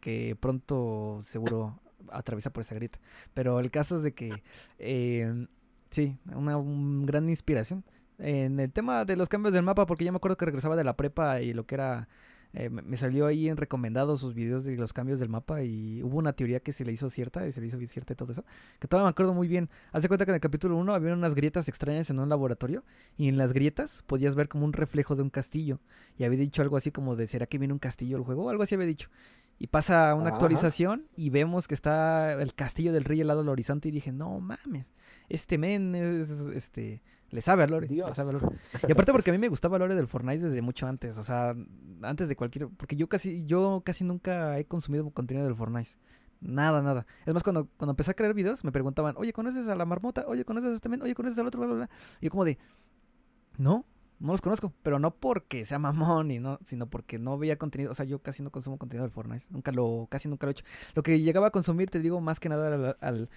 que 0.00 0.36
pronto 0.38 1.20
seguro 1.22 1.80
atraviesa 2.10 2.50
por 2.50 2.62
esa 2.62 2.74
grieta. 2.74 2.98
Pero 3.34 3.60
el 3.60 3.70
caso 3.70 3.96
es 3.96 4.02
de 4.02 4.12
que, 4.12 4.42
eh, 4.78 5.46
sí, 5.90 6.16
una 6.34 6.56
un 6.56 7.06
gran 7.06 7.28
inspiración. 7.28 7.84
En 8.18 8.58
el 8.58 8.72
tema 8.72 9.04
de 9.04 9.16
los 9.16 9.28
cambios 9.28 9.52
del 9.52 9.62
mapa, 9.62 9.86
porque 9.86 10.04
yo 10.04 10.12
me 10.12 10.16
acuerdo 10.16 10.36
que 10.36 10.44
regresaba 10.44 10.76
de 10.76 10.84
la 10.84 10.96
prepa 10.96 11.40
y 11.40 11.52
lo 11.52 11.66
que 11.66 11.76
era 11.76 12.08
eh, 12.54 12.70
me 12.70 12.96
salió 12.96 13.26
ahí 13.26 13.48
en 13.48 13.56
recomendados 13.56 14.20
sus 14.20 14.34
videos 14.34 14.64
de 14.64 14.76
los 14.76 14.92
cambios 14.92 15.20
del 15.20 15.28
mapa 15.28 15.62
y 15.62 16.02
hubo 16.02 16.16
una 16.18 16.32
teoría 16.32 16.60
que 16.60 16.72
se 16.72 16.84
le 16.84 16.92
hizo 16.92 17.10
cierta 17.10 17.46
y 17.46 17.52
se 17.52 17.60
le 17.60 17.66
hizo 17.66 17.78
cierta 17.86 18.14
y 18.14 18.16
todo 18.16 18.32
eso. 18.32 18.44
Que 18.78 18.88
todavía 18.88 19.06
me 19.06 19.10
acuerdo 19.10 19.34
muy 19.34 19.48
bien. 19.48 19.68
Haz 19.92 20.02
de 20.02 20.08
cuenta 20.08 20.24
que 20.24 20.30
en 20.30 20.36
el 20.36 20.40
capítulo 20.40 20.76
1 20.76 20.94
había 20.94 21.12
unas 21.12 21.34
grietas 21.34 21.68
extrañas 21.68 22.08
en 22.10 22.18
un 22.18 22.28
laboratorio 22.28 22.84
y 23.16 23.28
en 23.28 23.36
las 23.36 23.52
grietas 23.52 24.02
podías 24.06 24.34
ver 24.34 24.48
como 24.48 24.64
un 24.64 24.72
reflejo 24.72 25.14
de 25.14 25.22
un 25.22 25.30
castillo. 25.30 25.80
Y 26.16 26.24
había 26.24 26.38
dicho 26.38 26.62
algo 26.62 26.76
así 26.76 26.90
como 26.90 27.16
de 27.16 27.26
¿será 27.26 27.46
que 27.46 27.58
viene 27.58 27.74
un 27.74 27.78
castillo 27.80 28.16
el 28.16 28.24
juego? 28.24 28.48
Algo 28.48 28.62
así 28.62 28.74
había 28.74 28.86
dicho. 28.86 29.10
Y 29.58 29.66
pasa 29.66 30.14
una 30.14 30.28
Ajá. 30.28 30.36
actualización 30.36 31.08
y 31.16 31.30
vemos 31.30 31.66
que 31.66 31.74
está 31.74 32.32
el 32.40 32.54
castillo 32.54 32.92
del 32.92 33.04
rey 33.04 33.20
al 33.20 33.26
lado 33.26 33.40
del 33.40 33.48
horizonte 33.48 33.88
y 33.88 33.92
dije, 33.92 34.12
no 34.12 34.38
mames, 34.38 34.86
este 35.28 35.58
men 35.58 35.94
es, 35.96 36.30
este, 36.30 37.02
le 37.30 37.40
sabe 37.40 37.64
a 37.64 37.66
Lore, 37.66 37.88
le 37.88 37.94
Dios. 37.94 38.16
sabe 38.16 38.30
a 38.30 38.32
Lore. 38.34 38.46
Y 38.88 38.92
aparte 38.92 39.12
porque 39.12 39.30
a 39.30 39.32
mí 39.32 39.38
me 39.38 39.48
gustaba 39.48 39.78
Lore 39.78 39.94
del 39.94 40.08
Fortnite 40.08 40.46
desde 40.46 40.62
mucho 40.62 40.86
antes, 40.86 41.18
o 41.18 41.24
sea, 41.24 41.54
antes 42.02 42.28
de 42.28 42.36
cualquier, 42.36 42.68
porque 42.68 42.96
yo 42.96 43.08
casi, 43.08 43.44
yo 43.44 43.82
casi 43.84 44.04
nunca 44.04 44.58
he 44.58 44.64
consumido 44.64 45.10
contenido 45.10 45.46
del 45.46 45.54
Fortnite. 45.54 45.90
Nada, 46.40 46.82
nada. 46.82 47.06
Es 47.26 47.34
más, 47.34 47.42
cuando, 47.42 47.68
cuando 47.76 47.92
empecé 47.92 48.12
a 48.12 48.14
crear 48.14 48.32
videos, 48.32 48.64
me 48.64 48.72
preguntaban, 48.72 49.14
oye, 49.18 49.32
¿conoces 49.32 49.66
a 49.68 49.74
la 49.74 49.84
marmota? 49.84 50.24
Oye, 50.28 50.44
¿conoces 50.44 50.70
a 50.70 50.74
este 50.74 50.88
men? 50.88 51.02
Oye, 51.02 51.14
¿conoces 51.14 51.38
al 51.38 51.46
otro? 51.48 51.60
Bla, 51.60 51.66
bla, 51.66 51.76
bla. 51.76 51.90
Y 52.20 52.26
yo 52.26 52.30
como 52.30 52.44
de, 52.44 52.58
no, 53.56 53.84
no 54.20 54.32
los 54.32 54.40
conozco. 54.40 54.72
Pero 54.82 54.98
no 55.00 55.14
porque 55.14 55.66
sea 55.66 55.78
mamón, 55.80 56.30
y 56.30 56.38
no, 56.38 56.58
sino 56.64 56.88
porque 56.88 57.18
no 57.18 57.38
veía 57.38 57.58
contenido. 57.58 57.90
O 57.90 57.94
sea, 57.94 58.04
yo 58.04 58.20
casi 58.20 58.42
no 58.42 58.50
consumo 58.50 58.78
contenido 58.78 59.02
del 59.02 59.10
Fortnite. 59.10 59.46
Nunca 59.50 59.72
lo, 59.72 60.06
casi 60.10 60.28
nunca 60.28 60.46
lo 60.46 60.50
he 60.50 60.52
hecho. 60.52 60.64
Lo 60.94 61.02
que 61.02 61.20
llegaba 61.20 61.48
a 61.48 61.50
consumir, 61.50 61.90
te 61.90 61.98
digo, 62.00 62.20
más 62.20 62.38
que 62.38 62.48
nada 62.48 62.68
al, 62.72 62.96
al, 63.00 63.28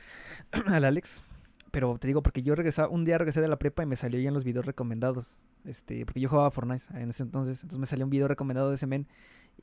al 0.68 0.86
Alex. 0.86 1.24
Pero 1.72 1.98
te 1.98 2.08
digo, 2.08 2.22
porque 2.22 2.44
yo 2.44 2.54
regresaba, 2.54 2.90
un 2.90 3.06
día 3.06 3.18
regresé 3.18 3.42
de 3.42 3.48
la 3.48 3.58
prepa 3.58 3.84
y 3.84 3.86
me 3.86 3.96
salió 3.96 4.20
ya 4.20 4.28
en 4.28 4.34
los 4.34 4.44
videos 4.44 4.66
recomendados. 4.66 5.40
Este, 5.64 6.06
porque 6.06 6.20
yo 6.20 6.30
jugaba 6.30 6.52
Fortnite 6.52 6.86
en 6.96 7.10
ese 7.10 7.24
entonces. 7.24 7.64
Entonces 7.64 7.80
me 7.80 7.86
salió 7.86 8.06
un 8.06 8.10
video 8.12 8.28
recomendado 8.28 8.70
de 8.70 8.76
ese 8.76 8.88
men. 8.88 9.08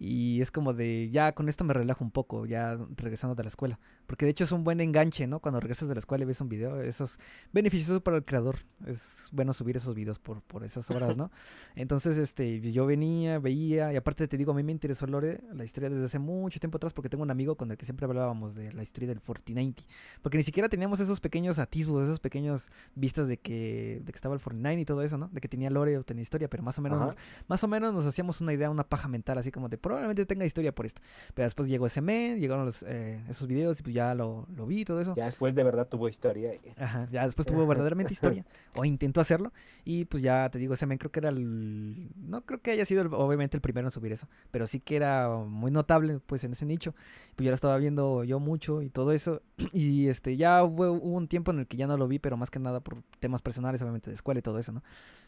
Y 0.01 0.41
es 0.41 0.53
como 0.53 0.75
de, 0.75 1.11
ya 1.11 1.33
con 1.33 1.49
esto 1.49 1.65
me 1.65 1.75
relajo 1.75 2.05
un 2.05 2.12
poco, 2.12 2.47
ya 2.47 2.78
regresando 2.97 3.35
de 3.35 3.43
la 3.43 3.49
escuela. 3.49 3.81
Porque 4.07 4.25
de 4.25 4.31
hecho 4.31 4.45
es 4.45 4.53
un 4.53 4.62
buen 4.62 4.81
enganche, 4.81 5.27
¿no? 5.27 5.41
Cuando 5.41 5.59
regresas 5.59 5.89
de 5.89 5.95
la 5.95 5.99
escuela 5.99 6.23
y 6.23 6.27
ves 6.27 6.41
un 6.41 6.49
video, 6.49 6.81
eso 6.81 7.05
es 7.05 7.19
beneficioso 7.53 8.01
para 8.01 8.17
el 8.17 8.25
creador. 8.25 8.61
Es 8.87 9.28
bueno 9.33 9.53
subir 9.53 9.77
esos 9.77 9.97
videos 9.97 10.20
por, 10.20 10.41
por 10.43 10.62
esas 10.62 10.89
horas, 10.91 11.17
¿no? 11.17 11.33
Entonces, 11.75 12.17
este, 12.17 12.61
yo 12.73 12.87
venía, 12.87 13.41
veía, 13.41 13.93
y 13.93 13.97
aparte 13.97 14.28
te 14.28 14.37
digo, 14.37 14.53
a 14.53 14.55
mí 14.55 14.62
me 14.62 14.70
interesó 14.70 15.05
Lore, 15.07 15.41
la 15.53 15.65
historia 15.65 15.91
desde 15.91 16.05
hace 16.05 16.20
mucho 16.20 16.61
tiempo 16.61 16.77
atrás, 16.77 16.93
porque 16.93 17.09
tengo 17.09 17.25
un 17.25 17.33
amigo 17.33 17.57
con 17.57 17.73
el 17.73 17.77
que 17.77 17.85
siempre 17.85 18.07
hablábamos 18.07 18.55
de 18.55 18.73
la 18.73 18.85
historia 18.85 19.09
del 19.09 19.19
Fortnite. 19.19 19.83
Porque 20.23 20.37
ni 20.37 20.45
siquiera 20.45 20.69
teníamos 20.69 21.01
esos 21.01 21.19
pequeños 21.19 21.59
atisbos, 21.59 21.98
esos 22.05 22.20
pequeños 22.20 22.70
vistas 22.94 23.28
de 23.28 23.39
que, 23.39 24.01
de 24.05 24.12
que 24.12 24.17
estaba 24.17 24.35
el 24.35 24.41
Fortnite 24.41 24.81
y 24.81 24.85
todo 24.85 25.02
eso, 25.02 25.18
¿no? 25.18 25.28
De 25.33 25.41
que 25.41 25.49
tenía 25.49 25.70
Lore 25.70 25.97
o 25.99 26.05
tenía 26.05 26.23
historia, 26.23 26.49
pero 26.49 26.62
más 26.62 26.78
o 26.78 26.83
menos 26.83 27.01
Ajá. 27.01 27.15
más 27.49 27.65
o 27.65 27.68
menos 27.68 27.93
nos 27.94 28.07
hacíamos 28.07 28.41
una 28.41 28.52
idea, 28.52 28.70
una 28.70 28.85
paja 28.85 29.09
mental, 29.09 29.39
así 29.39 29.51
como 29.51 29.68
de 29.68 29.78
probablemente 29.78 30.27
tenga 30.27 30.44
historia 30.44 30.75
por 30.75 30.86
esto. 30.86 31.01
Pero 31.35 31.44
después 31.47 31.68
llegó 31.68 31.86
ese 31.86 32.01
mes, 32.01 32.39
llegaron 32.39 32.65
los, 32.67 32.83
eh, 32.83 33.23
esos 33.28 33.47
videos 33.47 33.81
y 33.81 33.83
pues 33.83 33.94
ya 33.94 34.15
lo, 34.15 34.47
lo 34.55 34.67
vi 34.67 34.81
y 34.81 34.85
todo 34.85 35.01
eso. 35.01 35.15
Ya 35.17 35.25
después 35.25 35.55
de 35.55 35.65
verdad 35.65 35.89
tuvo 35.89 36.09
historia. 36.09 36.52
Ajá, 36.77 37.09
ya 37.10 37.25
después 37.25 37.47
tuvo 37.47 37.67
verdaderamente 37.67 38.12
historia, 38.12 38.44
o 38.77 38.85
intentó 38.85 39.20
hacerlo, 39.20 39.52
y 39.85 40.05
pues 40.05 40.23
ya 40.23 40.49
te 40.51 40.59
digo, 40.59 40.75
ese 40.75 40.86
men 40.86 40.99
creo 40.99 41.10
que 41.10 41.20
era 41.20 41.31
el... 41.31 42.10
No 42.17 42.44
creo 42.44 42.60
que 42.60 42.70
haya 42.70 42.85
sido 42.85 43.02
el- 43.02 43.09
obviamente 43.12 43.57
el 43.57 43.60
primero 43.60 43.89
en 43.89 43.91
subir 43.91 44.12
eso, 44.12 44.28
pero 44.51 44.67
sí 44.67 44.81
que 44.81 44.97
era 44.97 45.28
muy 45.28 45.70
notable 45.70 46.20
pues 46.27 46.44
en 46.44 46.52
ese 46.52 46.65
nicho. 46.67 46.94
Pues 47.36 47.44
ya 47.44 47.51
lo 47.51 47.55
estaba 47.55 47.77
viendo 47.78 48.25
yo 48.25 48.39
mucho 48.41 48.83
y 48.83 48.91
todo 48.91 49.12
eso, 49.12 49.43
y 49.73 50.07
este 50.09 50.36
ya 50.36 50.62
hubo, 50.65 50.93
hubo 50.93 51.17
un 51.17 51.27
tiempo 51.28 51.51
en 51.51 51.59
el 51.60 51.67
que 51.67 51.77
ya 51.77 51.86
no 51.89 51.97
lo 51.97 52.07
vi, 52.07 52.18
pero 52.18 52.36
más 52.36 52.50
que 52.50 52.58
nada 52.58 52.81
por 52.81 53.02
temas 53.18 53.42
personales, 53.42 53.83
obviamente 53.83 54.10
de 54.10 54.15
escuela 54.15 54.39
y 54.39 54.42
todo 54.42 54.58
eso, 54.58 54.73
¿no? 54.73 54.83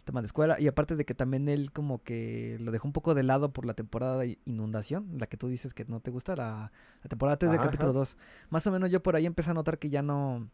Temas 0.04 0.22
de 0.22 0.26
escuela, 0.26 0.60
y 0.60 0.68
aparte 0.68 0.96
de 0.96 1.04
que 1.04 1.14
también 1.14 1.48
él 1.48 1.72
como 1.72 2.02
que 2.02 2.56
lo 2.60 2.70
dejó 2.70 2.86
un 2.86 2.92
poco 2.92 3.14
de 3.14 3.22
lado 3.22 3.52
por 3.52 3.64
la 3.66 3.74
temporada 3.74 4.18
de 4.18 4.38
inundación, 4.44 5.18
la 5.18 5.26
que 5.26 5.36
tú 5.36 5.48
dices 5.48 5.74
que 5.74 5.84
no 5.86 6.00
te 6.00 6.10
gusta, 6.10 6.36
la, 6.36 6.72
la 7.02 7.08
temporada 7.08 7.38
3 7.38 7.52
del 7.52 7.60
capítulo 7.60 7.92
2. 7.92 8.16
Más 8.50 8.66
o 8.66 8.70
menos 8.70 8.90
yo 8.90 9.02
por 9.02 9.16
ahí 9.16 9.26
empecé 9.26 9.50
a 9.50 9.54
notar 9.54 9.78
que 9.78 9.90
ya 9.90 10.02
no 10.02 10.48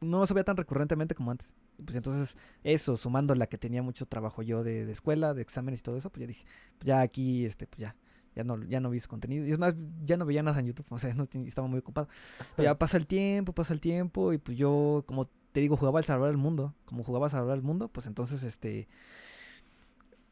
no 0.00 0.18
lo 0.18 0.26
subía 0.26 0.44
tan 0.44 0.56
recurrentemente 0.56 1.14
como 1.14 1.30
antes. 1.30 1.54
Y 1.78 1.82
pues 1.82 1.96
entonces, 1.96 2.36
eso, 2.64 2.96
sumando 2.96 3.34
la 3.34 3.46
que 3.46 3.58
tenía 3.58 3.82
mucho 3.82 4.06
trabajo 4.06 4.42
yo 4.42 4.64
de, 4.64 4.86
de 4.86 4.92
escuela, 4.92 5.34
de 5.34 5.42
exámenes 5.42 5.80
y 5.80 5.82
todo 5.82 5.96
eso, 5.96 6.10
pues 6.10 6.22
ya 6.22 6.26
dije, 6.26 6.44
pues 6.78 6.86
ya 6.86 7.00
aquí, 7.00 7.44
este, 7.44 7.66
pues 7.66 7.80
ya, 7.80 7.96
ya 8.36 8.44
no, 8.44 8.62
ya 8.64 8.80
no 8.80 8.90
vi 8.90 9.00
su 9.00 9.08
contenido. 9.08 9.46
Y 9.46 9.50
es 9.50 9.58
más, 9.58 9.74
ya 10.04 10.16
no 10.16 10.26
veía 10.26 10.42
nada 10.42 10.60
en 10.60 10.66
YouTube, 10.66 10.86
o 10.90 10.98
sea, 10.98 11.12
no 11.14 11.26
estaba 11.32 11.66
muy 11.66 11.78
ocupado. 11.78 12.08
Pero 12.54 12.64
ya 12.70 12.78
pasa 12.78 12.98
el 12.98 13.06
tiempo, 13.06 13.52
pasa 13.54 13.72
el 13.72 13.80
tiempo, 13.80 14.32
y 14.32 14.38
pues 14.38 14.56
yo, 14.58 15.04
como 15.06 15.28
te 15.52 15.60
digo, 15.60 15.76
jugaba 15.76 15.98
al 15.98 16.04
salvar 16.04 16.30
el 16.30 16.36
mundo. 16.36 16.74
Como 16.84 17.02
jugaba 17.02 17.26
a 17.26 17.30
salvar 17.30 17.56
el 17.56 17.62
mundo, 17.62 17.88
pues 17.88 18.06
entonces, 18.06 18.42
este, 18.42 18.88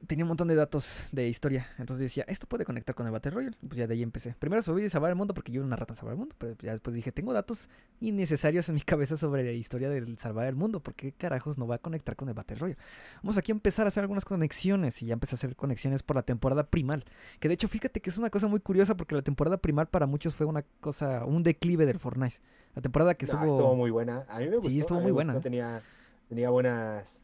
tenía 0.06 0.24
un 0.24 0.28
montón 0.28 0.48
de 0.48 0.54
datos 0.54 1.04
de 1.12 1.28
historia. 1.28 1.68
Entonces 1.78 2.00
decía, 2.00 2.24
esto 2.28 2.46
puede 2.46 2.64
conectar 2.64 2.94
con 2.94 3.06
el 3.06 3.12
Battle 3.12 3.30
Royale. 3.32 3.56
Pues 3.60 3.76
ya 3.76 3.86
de 3.86 3.94
ahí 3.94 4.02
empecé. 4.02 4.34
Primero 4.38 4.62
subí 4.62 4.88
Salvar 4.88 5.10
el 5.10 5.16
Mundo 5.16 5.34
porque 5.34 5.52
yo 5.52 5.60
era 5.60 5.66
una 5.66 5.76
rata 5.76 5.92
en 5.92 5.96
Salvar 5.96 6.12
el 6.14 6.18
Mundo. 6.18 6.34
Pero 6.38 6.56
ya 6.60 6.72
después 6.72 6.94
dije, 6.94 7.12
tengo 7.12 7.32
datos 7.32 7.68
innecesarios 8.00 8.68
en 8.68 8.74
mi 8.76 8.80
cabeza 8.82 9.16
sobre 9.16 9.44
la 9.44 9.52
historia 9.52 9.88
del 9.88 10.18
Salvar 10.18 10.46
el 10.46 10.56
Mundo. 10.56 10.80
¿Por 10.80 10.94
qué 10.94 11.12
carajos 11.12 11.58
no 11.58 11.66
va 11.66 11.76
a 11.76 11.78
conectar 11.78 12.16
con 12.16 12.28
el 12.28 12.34
Battle 12.34 12.56
Royale? 12.56 12.78
Vamos 13.22 13.36
aquí 13.36 13.52
a 13.52 13.54
empezar 13.54 13.86
a 13.86 13.88
hacer 13.88 14.02
algunas 14.02 14.24
conexiones. 14.24 15.02
Y 15.02 15.06
ya 15.06 15.14
empecé 15.14 15.34
a 15.34 15.36
hacer 15.36 15.56
conexiones 15.56 16.02
por 16.02 16.16
la 16.16 16.22
temporada 16.22 16.68
primal. 16.70 17.04
Que 17.40 17.48
de 17.48 17.54
hecho, 17.54 17.68
fíjate 17.68 18.00
que 18.00 18.10
es 18.10 18.18
una 18.18 18.30
cosa 18.30 18.46
muy 18.46 18.60
curiosa 18.60 18.96
porque 18.96 19.14
la 19.14 19.22
temporada 19.22 19.58
primal 19.58 19.88
para 19.88 20.06
muchos 20.06 20.34
fue 20.34 20.46
una 20.46 20.62
cosa, 20.80 21.24
un 21.24 21.42
declive 21.42 21.86
del 21.86 21.98
Fortnite. 21.98 22.36
La 22.74 22.82
temporada 22.82 23.14
que 23.14 23.26
No, 23.26 23.32
estuvo... 23.32 23.46
estuvo 23.46 23.74
muy 23.76 23.90
buena. 23.90 24.24
A 24.28 24.38
mí 24.38 24.48
me 24.48 24.56
gustó. 24.56 24.70
estuvo 24.70 24.98
a 24.98 25.00
mí 25.00 25.04
muy 25.04 25.12
buena. 25.12 25.32
gustó, 25.34 25.42
Tenía, 25.44 25.80
tenía 26.28 26.50
buenas 26.50 27.22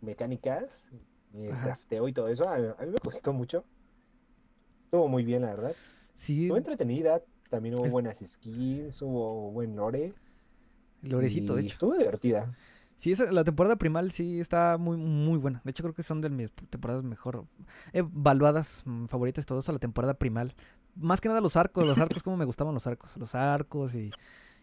mecánicas, 0.00 0.88
el 1.46 1.52
Ajá. 1.52 1.64
crafteo 1.64 2.08
y 2.08 2.12
todo 2.12 2.28
eso. 2.28 2.48
A 2.48 2.56
mí, 2.58 2.66
a 2.66 2.82
mí 2.84 2.90
me 2.90 2.96
gustó 3.04 3.32
mucho. 3.32 3.64
Estuvo 4.84 5.08
muy 5.08 5.24
bien, 5.24 5.42
la 5.42 5.48
verdad. 5.54 5.74
Sí, 6.14 6.44
Estuvo 6.44 6.58
entretenida. 6.58 7.22
También 7.50 7.74
hubo 7.76 7.86
Es- 7.86 7.92
buenas 7.92 8.18
skins, 8.18 9.00
hubo 9.02 9.50
buen 9.50 9.76
lore. 9.76 10.14
el 11.02 11.10
lorecito, 11.10 11.54
de 11.54 11.62
hecho. 11.62 11.72
Estuvo 11.74 11.94
divertida. 11.94 12.54
Sí, 12.96 13.12
esa- 13.12 13.30
la 13.30 13.44
temporada 13.44 13.76
primal 13.76 14.10
sí 14.10 14.40
está 14.40 14.76
muy, 14.78 14.96
muy 14.96 15.38
buena. 15.38 15.60
De 15.64 15.70
hecho, 15.70 15.84
creo 15.84 15.94
que 15.94 16.02
son 16.02 16.20
de 16.20 16.28
mis 16.30 16.50
temporadas 16.70 17.04
mejor 17.04 17.44
evaluadas, 17.92 18.82
mm, 18.84 19.06
favoritas, 19.06 19.46
todo 19.46 19.60
eso, 19.60 19.72
la 19.72 19.78
temporada 19.78 20.14
primal. 20.14 20.54
Más 20.96 21.20
que 21.20 21.28
nada 21.28 21.40
los 21.40 21.56
arcos, 21.56 21.86
los 21.86 21.96
arcos, 21.98 22.22
como 22.24 22.36
me 22.36 22.44
gustaban 22.44 22.74
los 22.74 22.86
arcos. 22.88 23.16
Los 23.16 23.34
arcos 23.36 23.94
y, 23.94 24.10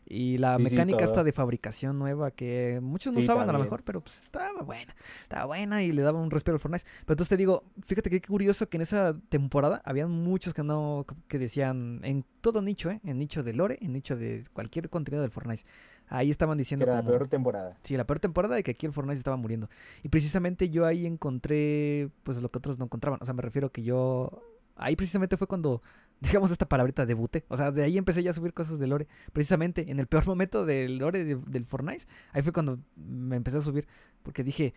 Y 0.07 0.37
la 0.37 0.57
Sí, 0.57 0.65
sí, 0.65 0.69
mecánica 0.71 0.99
todo. 0.99 1.07
esta 1.07 1.23
de 1.23 1.31
fabricación 1.31 1.97
nueva 1.97 2.29
que 2.29 2.79
muchos 2.81 3.13
no 3.13 3.19
Sí, 3.19 3.25
usaban 3.25 3.49
a 3.49 3.53
lo 3.53 3.59
mejor, 3.59 3.81
pero 3.83 4.01
pues 4.01 4.21
estaba 4.21 4.61
buena. 4.61 4.95
Estaba 5.23 5.45
buena 5.45 5.81
y 5.81 5.91
le 5.91 6.03
daba 6.03 6.19
un 6.21 6.29
respiro 6.29 6.53
al 6.55 6.59
Fortnite. 6.59 6.85
Pero 6.85 7.13
entonces 7.13 7.29
te 7.29 7.37
digo, 7.37 7.63
fíjate 7.87 8.11
qué 8.11 8.21
curioso 8.21 8.69
que 8.69 8.77
en 8.77 8.81
esa 8.83 9.17
temporada 9.29 9.81
habían 9.83 10.11
muchos 10.11 10.53
que 10.53 10.61
no 10.63 11.05
que 11.27 11.39
decían 11.39 12.01
en 12.03 12.23
todo 12.41 12.61
nicho, 12.61 12.91
¿eh? 12.91 13.01
En 13.03 13.17
nicho 13.17 13.41
de 13.41 13.53
lore, 13.53 13.79
en 13.81 13.93
nicho 13.93 14.15
de 14.15 14.43
cualquier 14.53 14.89
contenido 14.91 15.23
del 15.23 15.31
Fortnite. 15.31 15.63
Ahí 16.07 16.29
estaban 16.29 16.57
Que 16.57 16.61
diciendo 16.61 16.85
era 16.85 16.93
la 16.95 16.99
como- 16.99 17.09
peor 17.09 17.27
temporada. 17.27 17.77
Sí, 17.81 17.97
la 17.97 18.05
peor 18.05 18.19
temporada 18.19 18.59
y 18.59 18.63
que 18.63 18.69
aquí 18.71 18.85
el 18.85 18.93
Fortnite 18.93 19.17
estaba 19.17 19.37
muriendo. 19.37 19.69
Y 20.03 20.09
precisamente 20.09 20.69
yo 20.69 20.85
ahí 20.85 21.07
encontré, 21.07 22.09
pues 22.21 22.39
lo 22.43 22.49
que 22.51 22.59
otros 22.59 22.77
no 22.77 22.85
encontraban. 22.85 23.19
O 23.23 23.25
sea, 23.25 23.33
me 23.33 23.41
refiero 23.41 23.71
que 23.71 23.81
yo... 23.81 24.43
Ahí 24.77 24.95
precisamente 24.97 25.37
fue 25.37 25.47
cuando, 25.47 25.81
digamos, 26.25 26.51
esta 26.51 26.67
palabrita 26.67 27.05
debuté. 27.05 27.45
O 27.47 27.57
sea, 27.57 27.71
de 27.71 27.83
ahí 27.83 27.97
empecé 27.97 28.23
ya 28.23 28.31
a 28.31 28.33
subir 28.33 28.53
cosas 28.53 28.79
de 28.79 28.87
Lore. 28.87 29.07
Precisamente 29.33 29.89
en 29.91 29.99
el 29.99 30.07
peor 30.07 30.25
momento 30.27 30.65
del 30.65 30.97
Lore 30.97 31.23
de- 31.23 31.35
del 31.35 31.65
Fortnite. 31.65 32.05
Ahí 32.33 32.41
fue 32.41 32.53
cuando 32.53 32.79
me 32.95 33.35
empecé 33.35 33.57
a 33.57 33.61
subir. 33.61 33.87
Porque 34.23 34.43
dije, 34.43 34.73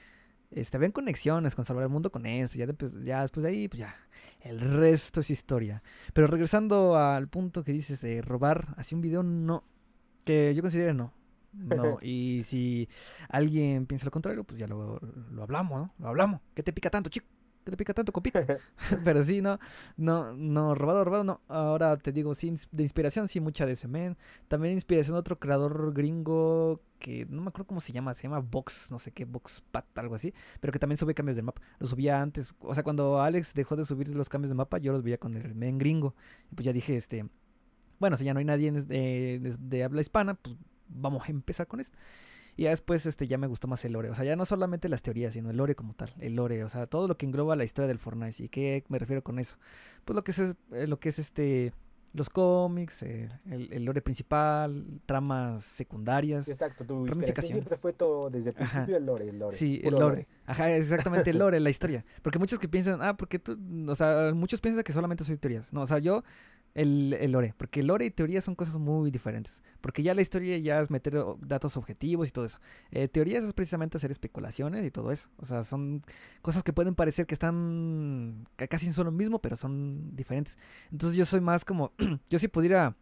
este, 0.50 0.76
habían 0.76 0.92
conexiones 0.92 1.54
con 1.54 1.64
salvar 1.64 1.84
el 1.84 1.90
mundo 1.90 2.10
con 2.10 2.26
esto. 2.26 2.58
Ya, 2.58 2.66
después- 2.66 2.92
ya 3.04 3.22
después 3.22 3.42
de 3.44 3.50
ahí, 3.50 3.68
pues 3.68 3.80
ya. 3.80 3.94
El 4.40 4.60
resto 4.60 5.20
es 5.20 5.30
historia. 5.30 5.82
Pero 6.12 6.26
regresando 6.26 6.96
al 6.96 7.28
punto 7.28 7.64
que 7.64 7.72
dices 7.72 8.00
de 8.00 8.22
robar 8.22 8.74
así 8.76 8.94
un 8.94 9.00
video, 9.00 9.22
no. 9.22 9.64
Que 10.24 10.54
yo 10.54 10.62
considero 10.62 10.94
no. 10.94 11.12
No, 11.52 11.98
y 12.02 12.42
si 12.44 12.88
alguien 13.30 13.86
piensa 13.86 14.04
lo 14.04 14.10
contrario, 14.10 14.44
pues 14.44 14.58
ya 14.60 14.66
lo, 14.66 15.00
lo 15.32 15.42
hablamos, 15.42 15.80
¿no? 15.80 15.94
Lo 15.98 16.08
hablamos. 16.08 16.40
¿Qué 16.54 16.62
te 16.62 16.72
pica 16.74 16.90
tanto, 16.90 17.08
chico? 17.10 17.26
¿Qué 17.68 17.72
te 17.72 17.76
pica 17.76 17.92
tanto, 17.92 18.12
copita? 18.12 18.46
Pero 19.04 19.22
sí, 19.22 19.42
no, 19.42 19.58
no, 19.98 20.32
no, 20.34 20.74
robado, 20.74 21.04
robado, 21.04 21.22
no. 21.24 21.40
Ahora 21.48 21.98
te 21.98 22.12
digo, 22.12 22.34
sí, 22.34 22.56
de 22.72 22.82
inspiración, 22.82 23.28
sí, 23.28 23.40
mucha 23.40 23.66
de 23.66 23.72
ese 23.72 23.88
men. 23.88 24.16
También 24.48 24.72
inspiración 24.72 25.14
de 25.14 25.20
otro 25.20 25.38
creador 25.38 25.92
gringo 25.92 26.80
que 26.98 27.26
no 27.28 27.42
me 27.42 27.48
acuerdo 27.48 27.66
cómo 27.66 27.80
se 27.80 27.92
llama, 27.92 28.14
se 28.14 28.22
llama 28.24 28.38
Vox, 28.40 28.90
no 28.90 28.98
sé 28.98 29.12
qué, 29.12 29.26
Vox 29.26 29.62
Pat, 29.70 29.84
algo 29.98 30.14
así, 30.14 30.32
pero 30.60 30.72
que 30.72 30.78
también 30.78 30.96
sube 30.96 31.14
cambios 31.14 31.36
de 31.36 31.42
mapa. 31.42 31.60
Lo 31.78 31.86
subía 31.86 32.20
antes, 32.22 32.54
o 32.60 32.74
sea, 32.74 32.82
cuando 32.82 33.20
Alex 33.20 33.52
dejó 33.54 33.76
de 33.76 33.84
subir 33.84 34.08
los 34.08 34.28
cambios 34.30 34.48
de 34.48 34.54
mapa, 34.54 34.78
yo 34.78 34.92
los 34.92 35.02
veía 35.02 35.18
con 35.18 35.36
el 35.36 35.54
men 35.54 35.76
gringo. 35.78 36.14
Y 36.50 36.54
pues 36.54 36.64
ya 36.64 36.72
dije, 36.72 36.96
este, 36.96 37.28
bueno, 37.98 38.16
si 38.16 38.24
ya 38.24 38.34
no 38.34 38.38
hay 38.40 38.44
nadie 38.46 38.72
de, 38.72 39.38
de- 39.40 39.56
de 39.58 39.84
habla 39.84 40.00
hispana, 40.00 40.34
pues 40.34 40.56
vamos 40.88 41.24
a 41.28 41.32
empezar 41.32 41.66
con 41.66 41.80
esto. 41.80 41.96
Y 42.58 42.64
ya 42.64 42.70
después 42.70 43.06
este, 43.06 43.28
ya 43.28 43.38
me 43.38 43.46
gustó 43.46 43.68
más 43.68 43.84
el 43.84 43.92
lore. 43.92 44.10
O 44.10 44.16
sea, 44.16 44.24
ya 44.24 44.34
no 44.34 44.44
solamente 44.44 44.88
las 44.88 45.00
teorías, 45.00 45.32
sino 45.32 45.48
el 45.48 45.56
lore 45.56 45.76
como 45.76 45.94
tal. 45.94 46.12
El 46.18 46.34
lore, 46.34 46.64
o 46.64 46.68
sea, 46.68 46.88
todo 46.88 47.06
lo 47.06 47.16
que 47.16 47.24
engloba 47.24 47.54
la 47.54 47.62
historia 47.62 47.86
del 47.86 48.00
Fortnite. 48.00 48.42
¿Y 48.42 48.48
qué 48.48 48.82
me 48.88 48.98
refiero 48.98 49.22
con 49.22 49.38
eso? 49.38 49.58
Pues 50.04 50.16
lo 50.16 50.24
que 50.24 50.32
es, 50.32 50.40
eh, 50.40 50.86
lo 50.88 50.98
que 50.98 51.10
es 51.10 51.20
este 51.20 51.72
los 52.12 52.30
cómics, 52.30 53.02
eh, 53.04 53.28
el, 53.48 53.72
el 53.72 53.84
lore 53.84 54.02
principal, 54.02 55.00
tramas 55.06 55.62
secundarias. 55.62 56.48
Exacto, 56.48 56.84
tu 56.84 57.06
siempre 57.42 57.76
fue 57.76 57.92
todo 57.92 58.28
desde 58.28 58.50
el 58.50 58.56
Ajá. 58.56 58.70
principio 58.70 58.96
el 58.96 59.06
lore, 59.06 59.28
el 59.28 59.38
lore. 59.38 59.56
Sí, 59.56 59.80
el 59.84 59.94
lore. 59.94 60.26
Ajá, 60.44 60.70
exactamente 60.74 61.30
el 61.30 61.38
lore, 61.38 61.60
la 61.60 61.70
historia. 61.70 62.04
Porque 62.22 62.38
muchos 62.38 62.58
que 62.58 62.68
piensan, 62.68 63.02
ah, 63.02 63.16
porque 63.16 63.38
tú, 63.38 63.56
o 63.88 63.94
sea, 63.94 64.32
muchos 64.34 64.60
piensan 64.60 64.82
que 64.82 64.92
solamente 64.92 65.22
soy 65.22 65.36
teorías. 65.36 65.72
No, 65.72 65.82
o 65.82 65.86
sea, 65.86 65.98
yo, 65.98 66.24
el, 66.74 67.14
el 67.20 67.32
lore. 67.32 67.54
Porque 67.56 67.82
lore 67.82 68.06
y 68.06 68.10
teoría 68.10 68.40
son 68.40 68.54
cosas 68.54 68.78
muy 68.78 69.10
diferentes. 69.10 69.62
Porque 69.80 70.02
ya 70.02 70.14
la 70.14 70.22
historia 70.22 70.58
ya 70.58 70.80
es 70.80 70.90
meter 70.90 71.16
o- 71.16 71.38
datos 71.40 71.76
objetivos 71.76 72.28
y 72.28 72.30
todo 72.30 72.44
eso. 72.44 72.58
Eh, 72.90 73.08
teorías 73.08 73.44
es 73.44 73.52
precisamente 73.52 73.96
hacer 73.96 74.10
especulaciones 74.10 74.84
y 74.86 74.90
todo 74.90 75.12
eso. 75.12 75.28
O 75.38 75.44
sea, 75.46 75.64
son 75.64 76.02
cosas 76.42 76.62
que 76.62 76.72
pueden 76.72 76.94
parecer 76.94 77.26
que 77.26 77.34
están, 77.34 78.46
casi 78.68 78.92
son 78.92 79.06
lo 79.06 79.12
mismo, 79.12 79.40
pero 79.40 79.56
son 79.56 80.14
diferentes. 80.16 80.56
Entonces 80.92 81.16
yo 81.16 81.26
soy 81.26 81.40
más 81.40 81.64
como, 81.64 81.92
yo 82.28 82.38
si 82.38 82.48
pudiera 82.48 82.96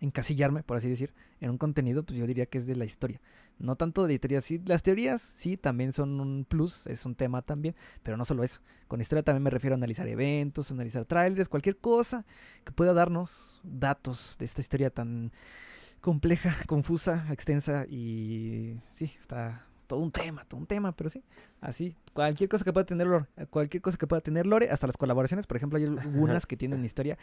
encasillarme, 0.00 0.62
por 0.62 0.76
así 0.76 0.88
decir, 0.88 1.14
en 1.40 1.50
un 1.50 1.58
contenido, 1.58 2.04
pues 2.04 2.18
yo 2.18 2.26
diría 2.26 2.46
que 2.46 2.58
es 2.58 2.66
de 2.66 2.76
la 2.76 2.84
historia. 2.84 3.20
No 3.58 3.76
tanto 3.76 4.06
de 4.06 4.18
teorías, 4.18 4.44
sí, 4.44 4.60
las 4.64 4.82
teorías 4.82 5.32
sí 5.34 5.56
también 5.56 5.92
son 5.92 6.20
un 6.20 6.44
plus, 6.44 6.86
es 6.86 7.06
un 7.06 7.14
tema 7.14 7.42
también, 7.42 7.76
pero 8.02 8.16
no 8.16 8.24
solo 8.24 8.42
eso. 8.42 8.60
Con 8.88 9.00
historia 9.00 9.22
también 9.22 9.42
me 9.42 9.50
refiero 9.50 9.74
a 9.74 9.78
analizar 9.78 10.08
eventos, 10.08 10.70
analizar 10.70 11.04
trailers, 11.04 11.48
cualquier 11.48 11.78
cosa 11.78 12.24
que 12.64 12.72
pueda 12.72 12.92
darnos 12.92 13.60
datos 13.62 14.36
de 14.38 14.44
esta 14.44 14.60
historia 14.60 14.90
tan 14.90 15.32
compleja, 16.00 16.54
confusa, 16.66 17.26
extensa 17.30 17.86
y 17.88 18.76
sí, 18.92 19.12
está 19.18 19.66
todo 19.86 20.00
un 20.00 20.10
tema, 20.10 20.44
todo 20.44 20.60
un 20.60 20.66
tema, 20.66 20.92
pero 20.92 21.10
sí, 21.10 21.22
así, 21.60 21.96
cualquier 22.12 22.48
cosa 22.48 22.64
que 22.64 22.72
pueda 22.72 22.86
tener 22.86 23.06
lore, 23.06 23.26
cualquier 23.50 23.82
cosa 23.82 23.96
que 23.96 24.06
pueda 24.06 24.20
tener 24.20 24.46
lore, 24.46 24.70
hasta 24.70 24.86
las 24.86 24.96
colaboraciones, 24.96 25.46
por 25.46 25.56
ejemplo, 25.56 25.78
hay 25.78 25.84
algunas 25.98 26.46
que 26.46 26.56
tienen 26.56 26.84
historia 26.84 27.18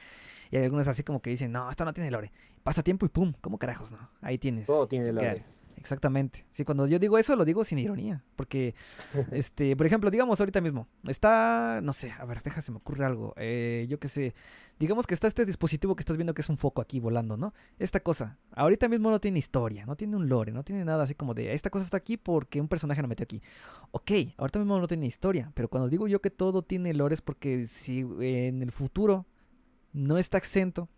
y 0.50 0.58
hay 0.58 0.64
algunas 0.64 0.88
así 0.88 1.04
como 1.04 1.22
que 1.22 1.30
dicen, 1.30 1.52
no, 1.52 1.70
esta 1.70 1.86
no 1.86 1.94
tiene 1.94 2.12
lore, 2.12 2.32
pasa 2.64 2.84
tiempo 2.84 3.06
y 3.06 3.10
pum, 3.10 3.34
¿cómo 3.42 3.58
carajos, 3.58 3.92
no? 3.92 4.10
Ahí 4.22 4.38
tienes. 4.38 4.68
Todo 4.68 4.88
tiene 4.88 5.12
lore. 5.12 5.44
Exactamente. 5.82 6.46
Sí, 6.52 6.64
cuando 6.64 6.86
yo 6.86 7.00
digo 7.00 7.18
eso, 7.18 7.36
lo 7.36 7.44
digo 7.44 7.64
sin 7.64 7.80
ironía. 7.80 8.24
Porque, 8.36 8.76
este, 9.32 9.76
por 9.76 9.88
ejemplo, 9.88 10.12
digamos 10.12 10.40
ahorita 10.40 10.62
mismo, 10.62 10.88
está, 11.08 11.80
no 11.82 11.92
sé, 11.92 12.12
a 12.12 12.24
ver, 12.26 12.44
deja, 12.44 12.62
se 12.62 12.72
me 12.72 12.78
ocurre 12.78 13.04
algo. 13.04 13.34
Eh, 13.36 13.88
yo 13.90 14.00
qué 14.00 14.08
sé, 14.08 14.36
digamos 14.78 15.08
que 15.08 15.16
está 15.16 15.28
este 15.28 15.44
dispositivo 15.44 15.96
que 15.96 16.02
estás 16.02 16.18
viendo 16.18 16.36
que 16.36 16.42
es 16.42 16.50
un 16.50 16.58
foco 16.58 16.82
aquí 16.82 17.00
volando, 17.00 17.36
¿no? 17.36 17.56
Esta 17.80 18.00
cosa, 18.00 18.38
ahorita 18.52 18.88
mismo 18.90 19.10
no 19.10 19.20
tiene 19.20 19.40
historia, 19.40 19.88
no 19.88 19.96
tiene 19.96 20.16
un 20.16 20.30
lore, 20.30 20.52
no 20.52 20.64
tiene 20.64 20.86
nada 20.86 21.04
así 21.04 21.16
como 21.16 21.34
de, 21.34 21.52
esta 21.54 21.72
cosa 21.72 21.84
está 21.84 21.98
aquí 21.98 22.16
porque 22.16 22.62
un 22.62 22.68
personaje 22.68 23.02
lo 23.02 23.08
metió 23.08 23.24
aquí. 23.24 23.42
Ok, 23.90 24.12
ahorita 24.38 24.60
mismo 24.60 24.80
no 24.80 24.88
tiene 24.88 25.08
historia, 25.08 25.52
pero 25.56 25.68
cuando 25.68 25.90
digo 25.90 26.08
yo 26.08 26.22
que 26.22 26.30
todo 26.30 26.62
tiene 26.62 26.94
lore 26.94 27.16
es 27.16 27.22
porque 27.22 27.66
si 27.66 28.02
eh, 28.20 28.48
en 28.50 28.62
el 28.62 28.72
futuro 28.72 29.26
no 29.94 30.20
está 30.20 30.38
exento 30.38 30.90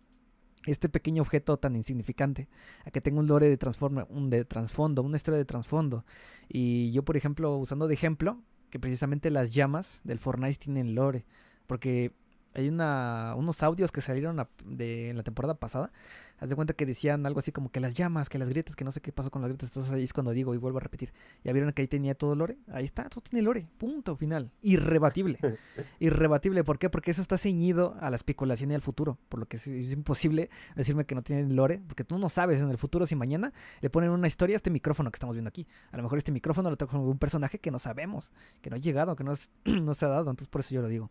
este 0.66 0.88
pequeño 0.88 1.22
objeto 1.22 1.56
tan 1.58 1.76
insignificante 1.76 2.48
a 2.84 2.90
que 2.90 3.00
tenga 3.00 3.20
un 3.20 3.26
lore 3.26 3.48
de, 3.48 3.56
transforma, 3.56 4.06
un 4.08 4.30
de 4.30 4.44
trasfondo, 4.44 5.02
una 5.02 5.16
historia 5.16 5.38
de 5.38 5.44
trasfondo. 5.44 6.04
Y 6.48 6.92
yo, 6.92 7.04
por 7.04 7.16
ejemplo, 7.16 7.56
usando 7.56 7.86
de 7.86 7.94
ejemplo, 7.94 8.40
que 8.70 8.78
precisamente 8.78 9.30
las 9.30 9.52
llamas 9.52 10.00
del 10.04 10.18
Fortnite 10.18 10.58
tienen 10.58 10.94
lore, 10.94 11.24
porque 11.66 12.12
hay 12.54 12.68
una, 12.68 13.34
unos 13.36 13.62
audios 13.62 13.90
que 13.92 14.00
salieron 14.00 14.40
a- 14.40 14.48
de, 14.64 15.10
en 15.10 15.16
la 15.16 15.22
temporada 15.22 15.54
pasada. 15.54 15.92
Haz 16.38 16.48
de 16.48 16.56
cuenta 16.56 16.74
que 16.74 16.84
decían 16.84 17.24
algo 17.26 17.38
así 17.38 17.52
como 17.52 17.70
que 17.70 17.78
las 17.80 17.94
llamas, 17.94 18.28
que 18.28 18.38
las 18.38 18.48
grietas, 18.48 18.74
que 18.76 18.84
no 18.84 18.90
sé 18.92 19.00
qué 19.00 19.12
pasó 19.12 19.30
con 19.30 19.40
las 19.42 19.48
grietas. 19.50 19.70
Entonces 19.70 19.92
ahí 19.92 20.02
es 20.02 20.12
cuando 20.12 20.32
digo 20.32 20.52
y 20.54 20.58
vuelvo 20.58 20.78
a 20.78 20.80
repetir. 20.80 21.12
Ya 21.44 21.52
vieron 21.52 21.72
que 21.72 21.82
ahí 21.82 21.88
tenía 21.88 22.14
todo 22.14 22.34
lore. 22.34 22.58
Ahí 22.72 22.84
está, 22.84 23.08
todo 23.08 23.20
tiene 23.22 23.42
lore. 23.42 23.66
Punto 23.78 24.16
final. 24.16 24.50
Irrebatible. 24.60 25.38
Irrebatible. 26.00 26.64
¿Por 26.64 26.78
qué? 26.78 26.90
Porque 26.90 27.10
eso 27.12 27.22
está 27.22 27.38
ceñido 27.38 27.96
a 28.00 28.10
la 28.10 28.16
especulación 28.16 28.70
y 28.72 28.74
al 28.74 28.82
futuro. 28.82 29.18
Por 29.28 29.40
lo 29.40 29.46
que 29.46 29.56
es, 29.56 29.66
es 29.68 29.92
imposible 29.92 30.50
decirme 30.74 31.06
que 31.06 31.14
no 31.14 31.22
tienen 31.22 31.54
lore. 31.56 31.82
Porque 31.86 32.04
tú 32.04 32.18
no 32.18 32.28
sabes 32.28 32.60
en 32.60 32.68
el 32.70 32.78
futuro 32.78 33.06
si 33.06 33.14
mañana 33.16 33.52
le 33.80 33.90
ponen 33.90 34.10
una 34.10 34.26
historia 34.26 34.54
a 34.54 34.58
este 34.58 34.70
micrófono 34.70 35.10
que 35.10 35.16
estamos 35.16 35.34
viendo 35.34 35.48
aquí. 35.48 35.66
A 35.92 35.96
lo 35.96 36.02
mejor 36.02 36.18
este 36.18 36.32
micrófono 36.32 36.68
lo 36.68 36.76
trajo 36.76 36.98
un 36.98 37.18
personaje 37.18 37.58
que 37.60 37.70
no 37.70 37.78
sabemos. 37.78 38.32
Que 38.60 38.70
no 38.70 38.76
ha 38.76 38.80
llegado, 38.80 39.14
que 39.16 39.24
no, 39.24 39.32
es- 39.32 39.50
no 39.64 39.94
se 39.94 40.04
ha 40.04 40.08
dado. 40.08 40.30
Entonces 40.30 40.48
por 40.48 40.60
eso 40.60 40.74
yo 40.74 40.82
lo 40.82 40.88
digo. 40.88 41.10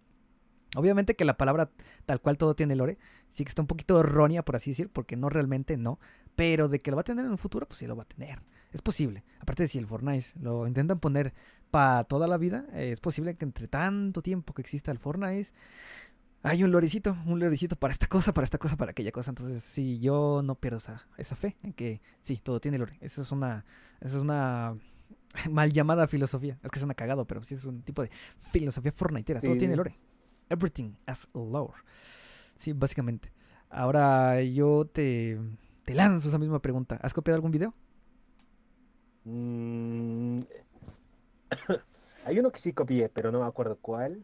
Obviamente 0.75 1.15
que 1.15 1.25
la 1.25 1.37
palabra 1.37 1.71
tal 2.05 2.21
cual 2.21 2.37
todo 2.37 2.55
tiene 2.55 2.75
lore, 2.75 2.97
sí 3.29 3.43
que 3.43 3.49
está 3.49 3.61
un 3.61 3.67
poquito 3.67 3.99
errónea, 3.99 4.43
por 4.43 4.55
así 4.55 4.71
decir, 4.71 4.89
porque 4.89 5.15
no 5.15 5.29
realmente 5.29 5.77
no. 5.77 5.99
Pero 6.35 6.67
de 6.67 6.79
que 6.79 6.91
lo 6.91 6.97
va 6.97 7.01
a 7.01 7.05
tener 7.05 7.25
en 7.25 7.31
un 7.31 7.37
futuro, 7.37 7.67
pues 7.67 7.79
sí 7.79 7.87
lo 7.87 7.95
va 7.95 8.03
a 8.03 8.07
tener. 8.07 8.39
Es 8.71 8.81
posible. 8.81 9.23
Aparte 9.39 9.63
de 9.63 9.69
si 9.69 9.77
el 9.77 9.85
Fortnite 9.85 10.27
lo 10.39 10.65
intentan 10.67 10.99
poner 10.99 11.33
para 11.69 12.03
toda 12.05 12.27
la 12.27 12.37
vida, 12.37 12.65
eh, 12.73 12.91
es 12.91 12.99
posible 12.99 13.35
que 13.35 13.45
entre 13.45 13.67
tanto 13.67 14.21
tiempo 14.21 14.53
que 14.53 14.61
exista 14.61 14.91
el 14.91 14.97
Fortnite, 14.97 15.49
hay 16.43 16.63
un 16.63 16.71
lorecito, 16.71 17.15
un 17.25 17.39
lorecito 17.39 17.75
para 17.77 17.93
esta 17.93 18.07
cosa, 18.07 18.33
para 18.33 18.45
esta 18.45 18.57
cosa, 18.57 18.75
para 18.75 18.91
aquella 18.91 19.11
cosa. 19.11 19.31
Entonces, 19.31 19.63
sí, 19.63 19.99
yo 19.99 20.41
no 20.43 20.55
pierdo 20.55 20.77
esa, 20.77 21.07
esa 21.17 21.35
fe 21.35 21.55
en 21.63 21.73
que 21.73 22.01
sí, 22.21 22.39
todo 22.43 22.59
tiene 22.59 22.77
lore. 22.77 22.97
Eso 22.99 23.21
es 23.21 23.31
una, 23.31 23.63
eso 24.01 24.17
es 24.17 24.23
una 24.23 24.75
mal 25.51 25.71
llamada 25.71 26.07
filosofía. 26.07 26.59
Es 26.61 26.71
que 26.71 26.79
suena 26.79 26.95
cagado, 26.95 27.25
pero 27.25 27.43
sí 27.43 27.55
es 27.55 27.63
un 27.63 27.81
tipo 27.81 28.01
de 28.01 28.09
filosofía 28.51 28.91
fortniteera. 28.91 29.39
todo 29.39 29.53
Sí, 29.53 29.59
tiene 29.59 29.73
sí. 29.73 29.77
lore. 29.77 29.95
Everything 30.49 30.95
has 31.07 31.27
lore. 31.33 31.73
Sí, 32.57 32.73
básicamente. 32.73 33.31
Ahora 33.69 34.41
yo 34.43 34.85
te, 34.85 35.39
te 35.83 35.93
lanzo 35.93 36.29
esa 36.29 36.37
misma 36.37 36.61
pregunta. 36.61 36.99
¿Has 37.01 37.13
copiado 37.13 37.35
algún 37.35 37.51
video? 37.51 37.73
Mm, 39.25 40.39
Hay 42.25 42.39
uno 42.39 42.51
que 42.51 42.59
sí 42.59 42.73
copié, 42.73 43.09
pero 43.09 43.31
no 43.31 43.39
me 43.39 43.45
acuerdo 43.45 43.77
cuál. 43.81 44.23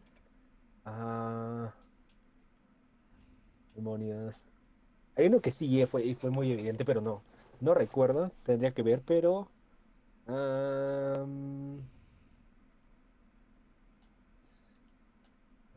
Ah, 0.84 1.72
demonios. 3.74 4.44
Hay 5.16 5.26
uno 5.26 5.40
que 5.40 5.50
sí 5.50 5.80
eh, 5.80 5.86
fue, 5.86 6.14
fue 6.14 6.30
muy 6.30 6.52
evidente, 6.52 6.84
pero 6.84 7.00
no. 7.00 7.22
No 7.60 7.74
recuerdo, 7.74 8.32
tendría 8.44 8.72
que 8.72 8.82
ver, 8.82 9.02
pero. 9.04 9.48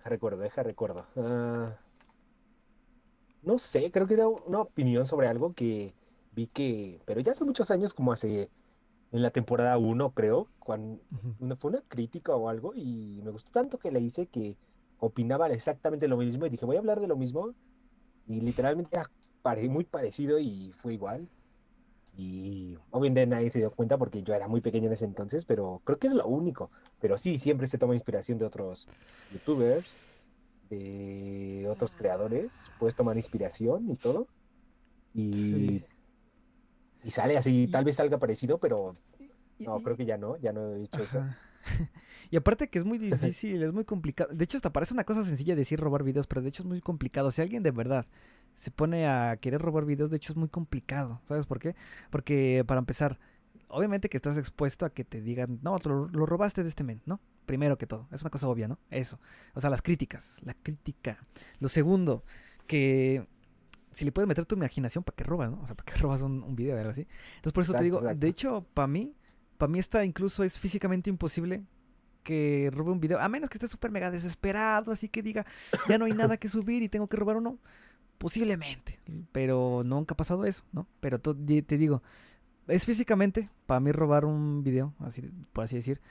Recuerdo, 0.10 0.42
deja 0.42 0.64
recuerdo. 0.64 1.06
Ah, 1.18 1.78
no 3.42 3.58
sé, 3.58 3.92
creo 3.92 4.08
que 4.08 4.14
era 4.16 4.28
una 4.28 4.62
opinión 4.62 5.06
sobre 5.06 5.28
algo 5.28 5.54
que 5.54 5.94
vi 6.32 6.48
que. 6.48 7.02
Pero 7.06 7.20
ya 7.22 7.32
hace 7.32 7.46
muchos 7.46 7.72
años, 7.72 7.94
como 7.94 8.12
hace. 8.14 8.50
En 9.12 9.22
la 9.24 9.32
temporada 9.32 9.78
1, 9.78 10.12
creo, 10.14 10.50
cuando 10.60 11.02
una, 11.40 11.56
fue 11.56 11.72
una 11.72 11.82
crítica 11.88 12.36
o 12.36 12.50
algo 12.50 12.74
y 12.76 13.22
me 13.24 13.32
gustó 13.32 13.52
tanto 13.52 13.80
que 13.80 13.92
le 13.92 14.02
hice 14.02 14.28
que 14.28 14.58
opinaba 15.00 15.48
exactamente 15.50 16.08
lo 16.10 16.18
mismo 16.18 16.46
y 16.46 16.50
dije, 16.50 16.66
voy 16.66 16.78
a 16.78 16.80
hablar 16.80 17.00
de 17.02 17.08
lo 17.08 17.16
mismo 17.18 17.56
y 18.28 18.42
literalmente 18.42 18.98
era 18.98 19.10
pare- 19.44 19.70
muy 19.70 19.86
parecido 19.86 20.40
y 20.40 20.72
fue 20.74 20.94
igual. 20.96 21.30
Y 22.16 22.78
obviamente 22.92 23.26
nadie 23.26 23.50
se 23.50 23.60
dio 23.60 23.72
cuenta 23.72 23.98
porque 23.98 24.22
yo 24.22 24.34
era 24.34 24.48
muy 24.48 24.62
pequeño 24.62 24.88
en 24.88 24.94
ese 24.94 25.06
entonces, 25.06 25.46
pero 25.46 25.82
creo 25.84 25.98
que 25.98 26.08
es 26.08 26.14
lo 26.14 26.28
único. 26.28 26.70
Pero 27.00 27.18
sí, 27.18 27.40
siempre 27.40 27.68
se 27.68 27.78
toma 27.78 27.96
inspiración 27.96 28.38
de 28.38 28.46
otros 28.46 28.88
youtubers, 29.32 29.98
de 30.70 31.68
otros 31.70 31.96
creadores. 31.96 32.70
Puedes 32.80 32.96
tomar 32.96 33.18
inspiración 33.18 33.90
y 33.90 33.96
todo. 33.96 34.28
Y, 35.14 35.34
Sí. 35.34 35.86
y 37.04 37.12
sale 37.12 37.38
así, 37.38 37.64
Y- 37.64 37.68
tal 37.68 37.84
vez 37.86 37.96
salga 37.96 38.18
parecido, 38.20 38.58
pero 38.60 38.96
no, 39.60 39.80
y- 39.80 39.84
creo 39.84 39.98
que 39.98 40.06
ya 40.06 40.18
no, 40.18 40.38
ya 40.38 40.54
no 40.54 40.74
he 40.76 40.80
dicho 40.80 41.02
eso. 41.02 41.20
Ajá. 41.20 41.38
Y 42.32 42.36
aparte 42.36 42.68
que 42.70 42.80
es 42.80 42.86
muy 42.86 42.98
difícil, 43.38 43.62
es 43.64 43.74
muy 43.74 43.86
complicado. 43.86 44.34
De 44.34 44.44
hecho, 44.44 44.58
hasta 44.58 44.74
parece 44.74 44.94
una 44.94 45.04
cosa 45.04 45.24
sencilla 45.24 45.56
decir 45.56 45.80
robar 45.80 46.04
videos, 46.04 46.28
pero 46.28 46.42
de 46.42 46.50
hecho 46.50 46.64
es 46.64 46.68
muy 46.68 46.82
complicado. 46.82 47.32
Si 47.32 47.42
alguien 47.42 47.64
de 47.64 47.72
verdad 47.72 48.06
se 48.56 48.72
pone 48.72 49.08
a 49.08 49.38
querer 49.38 49.62
robar 49.62 49.86
videos, 49.86 50.10
de 50.10 50.18
hecho 50.18 50.34
es 50.34 50.38
muy 50.38 50.50
complicado. 50.50 51.22
¿Sabes 51.26 51.46
por 51.46 51.60
qué? 51.60 51.76
Porque 52.10 52.64
para 52.68 52.80
empezar, 52.80 53.20
obviamente 53.68 54.10
que 54.10 54.18
estás 54.18 54.38
expuesto 54.38 54.86
a 54.86 54.90
que 54.92 55.04
te 55.04 55.22
digan, 55.22 55.60
no, 55.62 55.78
lo, 55.84 56.08
lo 56.08 56.26
robaste 56.26 56.64
de 56.64 56.70
este 56.70 56.84
men, 56.84 57.02
¿no? 57.06 57.20
Primero 57.46 57.78
que 57.78 57.88
todo, 57.88 58.08
es 58.12 58.22
una 58.22 58.30
cosa 58.30 58.48
obvia, 58.48 58.68
¿no? 58.68 58.80
Eso. 58.90 59.20
O 59.54 59.62
sea, 59.62 59.70
las 59.70 59.82
críticas, 59.82 60.38
la 60.42 60.54
crítica. 60.54 61.26
Lo 61.60 61.68
segundo, 61.68 62.24
que 62.68 63.28
si 63.92 64.06
le 64.06 64.12
puedes 64.12 64.28
meter 64.28 64.46
tu 64.46 64.56
imaginación, 64.56 65.04
¿para 65.04 65.16
qué 65.16 65.24
robas, 65.24 65.52
no? 65.52 65.62
O 65.62 65.66
sea, 65.68 65.76
¿para 65.76 65.92
qué 65.92 65.98
robas 66.02 66.22
un, 66.22 66.44
un 66.44 66.56
video 66.56 66.76
o 66.76 66.80
algo 66.80 66.92
así? 66.92 67.08
Entonces, 67.36 67.54
por 67.54 67.64
eso 67.64 67.74
te 67.74 67.84
digo, 67.84 68.00
exacto. 68.00 68.20
de 68.20 68.28
hecho, 68.28 68.66
para 68.74 68.88
mí, 68.88 69.16
para 69.58 69.72
mí 69.72 69.80
esta 69.80 70.04
incluso 70.04 70.44
es 70.44 70.60
físicamente 70.60 71.10
imposible 71.10 71.64
que 72.24 72.72
robe 72.74 72.92
un 72.92 73.00
video, 73.00 73.20
a 73.20 73.30
menos 73.30 73.50
que 73.50 73.58
esté 73.58 73.68
súper 73.68 73.92
mega 73.92 74.10
desesperado, 74.10 74.92
así 74.92 75.10
que 75.10 75.22
diga, 75.22 75.46
ya 75.88 75.98
no 75.98 76.06
hay 76.06 76.14
nada 76.14 76.38
que 76.38 76.48
subir 76.48 76.82
y 76.82 76.90
tengo 76.90 77.08
que 77.08 77.18
robar 77.18 77.38
uno. 77.38 77.60
Posiblemente, 78.18 79.00
pero 79.34 79.82
nunca 79.84 80.14
ha 80.14 80.18
pasado 80.18 80.46
eso, 80.46 80.64
¿no? 80.72 80.88
Pero 81.02 81.20
te 81.20 81.78
digo, 81.78 82.02
es 82.68 82.86
físicamente 82.86 83.50
para 83.66 83.80
mí 83.82 83.92
robar 83.92 84.26
un 84.26 84.64
video, 84.64 84.94
así, 85.00 85.22
por 85.54 85.66
así 85.66 85.76
decir, 85.78 86.02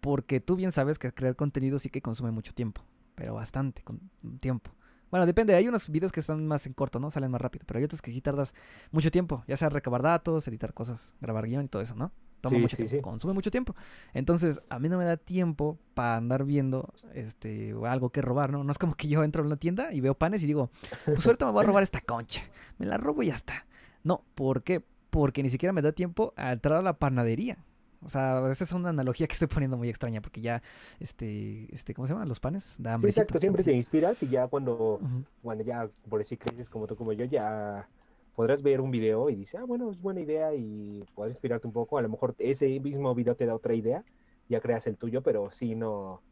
porque 0.00 0.40
tú 0.40 0.56
bien 0.56 0.72
sabes 0.72 0.98
que 0.98 1.12
crear 1.12 1.36
contenido 1.36 1.78
sí 1.78 1.90
que 1.90 2.02
consume 2.02 2.32
mucho 2.32 2.54
tiempo, 2.54 2.82
pero 3.16 3.34
bastante 3.34 3.82
con- 3.82 4.10
tiempo. 4.40 4.72
Bueno, 5.10 5.26
depende, 5.26 5.54
hay 5.54 5.68
unos 5.68 5.90
videos 5.90 6.12
que 6.12 6.20
están 6.20 6.46
más 6.46 6.66
en 6.66 6.74
corto, 6.74 7.00
¿no? 7.00 7.10
Salen 7.10 7.30
más 7.30 7.40
rápido, 7.40 7.64
pero 7.66 7.78
hay 7.78 7.84
otros 7.84 8.02
que 8.02 8.12
sí 8.12 8.20
tardas 8.22 8.54
mucho 8.92 9.10
tiempo, 9.10 9.44
ya 9.48 9.56
sea 9.56 9.68
recabar 9.70 10.02
datos, 10.02 10.48
editar 10.48 10.74
cosas, 10.74 11.14
grabar 11.20 11.46
guion 11.46 11.64
y 11.66 11.68
todo 11.68 11.82
eso, 11.82 11.96
¿no? 11.96 12.12
Toma 12.42 12.56
Sí, 12.56 12.62
mucho 12.62 12.76
sí, 12.76 12.82
tiempo, 12.82 12.96
sí. 12.96 13.00
consume 13.02 13.32
mucho 13.32 13.50
tiempo. 13.50 13.74
Entonces, 14.12 14.60
a 14.68 14.78
mí 14.78 14.90
no 14.90 14.98
me 14.98 15.04
da 15.06 15.16
tiempo 15.16 15.78
para 15.94 16.16
andar 16.16 16.44
viendo 16.44 16.92
este 17.14 17.74
algo 17.86 18.10
que 18.10 18.20
robar, 18.20 18.52
¿no? 18.52 18.62
No 18.64 18.70
es 18.72 18.76
como 18.78 18.94
que 18.94 19.08
yo 19.08 19.24
entro 19.24 19.42
a 19.42 19.46
una 19.46 19.56
tienda 19.56 19.92
y 19.94 20.00
veo 20.02 20.14
panes 20.14 20.42
y 20.42 20.46
digo, 20.46 20.70
pues 21.06 21.24
ahorita 21.24 21.46
me 21.46 21.52
voy 21.52 21.62
a 21.64 21.66
robar 21.68 21.82
esta 21.82 22.00
concha. 22.02 22.42
Me 22.78 22.84
la 22.86 22.98
robo 22.98 23.22
y 23.22 23.28
ya 23.28 23.34
está. 23.34 23.64
No, 24.04 24.24
¿por 24.34 24.62
qué? 24.62 24.84
Porque 25.08 25.42
ni 25.42 25.48
siquiera 25.48 25.72
me 25.72 25.80
da 25.82 25.92
tiempo 25.92 26.34
a 26.36 26.52
entrar 26.52 26.78
a 26.80 26.82
la 26.82 26.98
panadería. 26.98 27.58
O 28.04 28.08
sea, 28.08 28.42
esa 28.50 28.64
es 28.64 28.72
una 28.72 28.88
analogía 28.88 29.28
que 29.28 29.34
estoy 29.34 29.46
poniendo 29.46 29.76
muy 29.76 29.88
extraña 29.88 30.20
porque 30.20 30.40
ya, 30.40 30.60
este, 30.98 31.72
este, 31.72 31.94
¿cómo 31.94 32.08
se 32.08 32.14
llama? 32.14 32.26
Los 32.26 32.40
panes, 32.40 32.74
da 32.78 32.98
Sí, 32.98 33.06
exacto, 33.06 33.38
siempre 33.38 33.62
te 33.62 33.72
inspiras 33.72 34.20
y 34.24 34.28
ya 34.28 34.48
cuando, 34.48 35.00
cuando 35.40 35.62
ya, 35.62 35.88
por 36.08 36.18
decir, 36.18 36.36
creces 36.38 36.68
como 36.68 36.88
tú, 36.88 36.96
como 36.96 37.12
yo, 37.12 37.24
ya 37.24 37.88
podrás 38.34 38.62
ver 38.62 38.80
un 38.80 38.90
video 38.90 39.28
y 39.30 39.36
dices, 39.36 39.60
ah, 39.60 39.64
bueno, 39.64 39.90
es 39.90 40.00
buena 40.00 40.20
idea 40.20 40.54
y 40.54 41.04
puedes 41.14 41.34
inspirarte 41.34 41.66
un 41.66 41.72
poco. 41.72 41.98
A 41.98 42.02
lo 42.02 42.08
mejor 42.08 42.34
ese 42.38 42.80
mismo 42.80 43.14
video 43.14 43.34
te 43.36 43.46
da 43.46 43.54
otra 43.54 43.74
idea, 43.74 44.04
ya 44.48 44.60
creas 44.60 44.86
el 44.86 44.96
tuyo, 44.96 45.22
pero 45.22 45.50
sí, 45.52 45.74
no, 45.74 46.22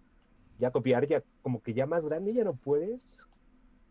ya 0.59 0.70
copiar, 0.70 1.07
ya 1.07 1.23
como 1.43 1.62
que 1.62 1.75
ya 1.75 1.87
más 1.87 2.07
grande 2.07 2.33
ya 2.35 2.45
no 2.45 2.55
puedes. 2.55 3.27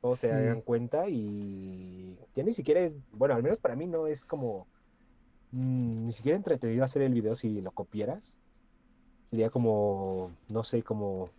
Todos 0.01 0.19
se 0.19 0.29
Sí. 0.29 0.33
dan 0.33 0.61
cuenta 0.61 1.09
y 1.09 2.17
ya 2.33 2.43
ni 2.43 2.53
siquiera 2.53 2.79
es, 2.79 2.97
bueno, 3.11 3.35
al 3.35 3.43
menos 3.43 3.59
para 3.59 3.75
mí 3.75 3.85
no 3.85 4.07
es 4.07 4.25
como, 4.25 4.65
mm, 5.51 6.05
ni 6.05 6.11
siquiera 6.13 6.38
entretenido 6.38 6.83
hacer 6.85 7.01
el 7.01 7.13
video 7.13 7.35
si 7.35 7.61
lo 7.61 7.71
copieras. 7.71 8.39
Sería 9.25 9.49
como, 9.49 10.31
no 10.47 10.63
sé, 10.63 10.83
como 10.83 11.29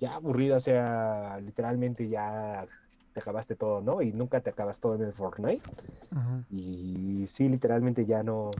ya 0.00 0.16
aburrido, 0.16 0.56
o 0.56 0.60
sea, 0.60 1.40
literalmente 1.40 2.08
ya 2.08 2.66
te 3.14 3.20
acabaste 3.20 3.54
todo, 3.54 3.80
¿no? 3.80 4.02
Y 4.02 4.12
nunca 4.12 4.40
te 4.40 4.50
acabas 4.50 4.80
todo 4.80 4.96
en 4.96 5.02
el 5.02 5.12
Fortnite. 5.12 5.62
Ajá. 6.10 6.44
Y 6.50 7.26
sí, 7.28 7.48
literalmente 7.48 8.04
ya 8.04 8.24
no. 8.24 8.50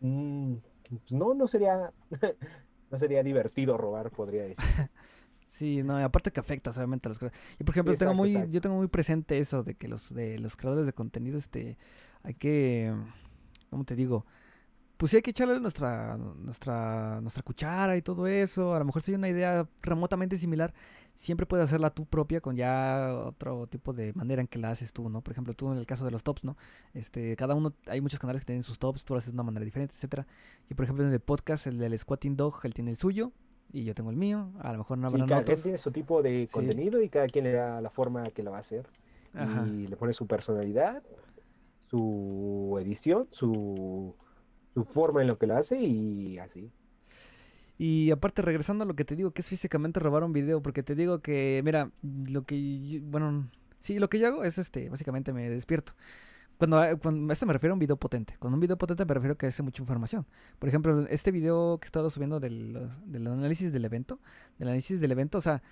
Mm, 0.00 0.56
pues 0.88 1.12
no, 1.12 1.34
no 1.34 1.48
sería. 1.48 1.92
no 2.90 2.98
sería 2.98 3.22
divertido 3.22 3.78
robar, 3.78 4.10
podría 4.10 4.44
decir. 4.44 4.64
Sí, 5.50 5.82
no, 5.82 5.98
y 5.98 6.04
aparte 6.04 6.30
que 6.30 6.38
afecta 6.38 6.70
obviamente 6.70 7.08
a 7.08 7.10
los 7.10 7.18
creadores. 7.18 7.42
Y 7.58 7.64
por 7.64 7.74
ejemplo, 7.74 7.94
tengo 7.96 8.14
muy, 8.14 8.30
exacto. 8.30 8.52
yo 8.52 8.60
tengo 8.60 8.76
muy 8.76 8.86
presente 8.86 9.36
eso 9.40 9.64
de 9.64 9.74
que 9.74 9.88
los 9.88 10.14
de 10.14 10.38
los 10.38 10.56
creadores 10.56 10.86
de 10.86 10.92
contenido, 10.92 11.36
este, 11.36 11.76
hay 12.22 12.34
que, 12.34 12.94
¿cómo 13.68 13.84
te 13.84 13.96
digo? 13.96 14.24
Pues 14.96 15.10
sí 15.10 15.16
hay 15.16 15.22
que 15.22 15.30
echarle 15.30 15.58
nuestra, 15.58 16.16
nuestra, 16.16 17.20
nuestra 17.20 17.42
cuchara 17.42 17.96
y 17.96 18.02
todo 18.02 18.28
eso. 18.28 18.76
A 18.76 18.78
lo 18.78 18.84
mejor 18.84 19.02
hay 19.04 19.14
una 19.14 19.28
idea 19.28 19.66
remotamente 19.82 20.38
similar, 20.38 20.72
siempre 21.20 21.44
puedes 21.44 21.64
hacerla 21.64 21.90
tú 21.90 22.06
propia 22.06 22.40
con 22.40 22.56
ya 22.56 23.12
otro 23.26 23.66
tipo 23.66 23.92
de 23.92 24.14
manera 24.14 24.40
en 24.40 24.48
que 24.48 24.58
la 24.58 24.70
haces 24.70 24.90
tú, 24.94 25.10
¿no? 25.10 25.20
Por 25.20 25.32
ejemplo, 25.32 25.52
tú 25.52 25.70
en 25.70 25.76
el 25.76 25.84
caso 25.84 26.06
de 26.06 26.10
los 26.10 26.24
tops, 26.24 26.44
¿no? 26.44 26.56
Este, 26.94 27.36
cada 27.36 27.54
uno, 27.54 27.74
hay 27.86 28.00
muchos 28.00 28.18
canales 28.18 28.40
que 28.40 28.46
tienen 28.46 28.62
sus 28.62 28.78
tops, 28.78 29.04
tú 29.04 29.12
lo 29.12 29.18
haces 29.18 29.30
de 29.32 29.36
una 29.36 29.42
manera 29.42 29.62
diferente, 29.66 29.94
etcétera. 29.94 30.26
Y 30.70 30.74
por 30.74 30.84
ejemplo 30.84 31.06
en 31.06 31.12
el 31.12 31.20
podcast, 31.20 31.66
el 31.66 31.76
del 31.76 31.98
Squatting 31.98 32.36
Dog, 32.38 32.60
él 32.62 32.72
tiene 32.72 32.92
el 32.92 32.96
suyo 32.96 33.32
y 33.70 33.84
yo 33.84 33.94
tengo 33.94 34.08
el 34.08 34.16
mío. 34.16 34.50
A 34.60 34.72
lo 34.72 34.78
mejor 34.78 34.96
no 34.96 35.10
Sí, 35.10 35.18
cada 35.28 35.44
quien 35.44 35.60
tiene 35.60 35.76
su 35.76 35.90
tipo 35.92 36.22
de 36.22 36.46
Sí. 36.46 36.52
contenido 36.54 37.02
y 37.02 37.10
cada 37.10 37.26
quien 37.26 37.44
le 37.44 37.52
da 37.52 37.82
la 37.82 37.90
forma 37.90 38.24
que 38.30 38.42
lo 38.42 38.52
va 38.52 38.56
a 38.56 38.60
hacer. 38.60 38.88
Ajá. 39.34 39.66
Y 39.66 39.88
le 39.88 39.96
pone 39.96 40.14
su 40.14 40.26
personalidad, 40.26 41.02
su 41.90 42.78
edición, 42.80 43.28
su, 43.30 44.14
su 44.72 44.84
forma 44.84 45.20
en 45.20 45.28
lo 45.28 45.36
que 45.36 45.46
lo 45.46 45.56
hace 45.58 45.78
y 45.78 46.38
así. 46.38 46.70
Y 47.82 48.10
aparte, 48.10 48.42
regresando 48.42 48.84
a 48.84 48.86
lo 48.86 48.94
que 48.94 49.06
te 49.06 49.16
digo, 49.16 49.30
que 49.30 49.40
es 49.40 49.48
físicamente 49.48 50.00
robar 50.00 50.22
un 50.22 50.34
video, 50.34 50.60
porque 50.60 50.82
te 50.82 50.94
digo 50.94 51.20
que, 51.20 51.62
mira, 51.64 51.90
lo 52.02 52.42
que, 52.44 52.86
yo- 52.86 53.00
bueno, 53.04 53.48
sí, 53.80 53.98
lo 53.98 54.10
que 54.10 54.18
yo 54.18 54.26
hago 54.28 54.44
es, 54.44 54.58
este, 54.58 54.90
básicamente 54.90 55.32
me 55.32 55.48
despierto. 55.48 55.94
Cuando, 56.58 56.78
a- 56.78 56.94
cuando 56.96 57.30
a 57.30 57.32
esto 57.32 57.46
me 57.46 57.54
refiero 57.54 57.72
a 57.72 57.76
un 57.76 57.78
video 57.80 57.96
potente. 57.96 58.36
Con 58.38 58.52
un 58.52 58.60
video 58.60 58.76
potente 58.76 59.06
me 59.06 59.14
refiero 59.14 59.32
a 59.32 59.38
que 59.38 59.46
hace 59.46 59.62
mucha 59.62 59.80
información. 59.82 60.26
Por 60.58 60.68
ejemplo, 60.68 61.06
este 61.08 61.30
video 61.32 61.78
que 61.80 61.86
he 61.86 61.88
estado 61.88 62.10
subiendo 62.10 62.38
del, 62.38 62.86
del 63.06 63.26
análisis 63.26 63.72
del 63.72 63.86
evento, 63.86 64.20
del 64.58 64.68
análisis 64.68 65.00
del 65.00 65.12
evento, 65.12 65.38
o 65.38 65.40
sea, 65.40 65.62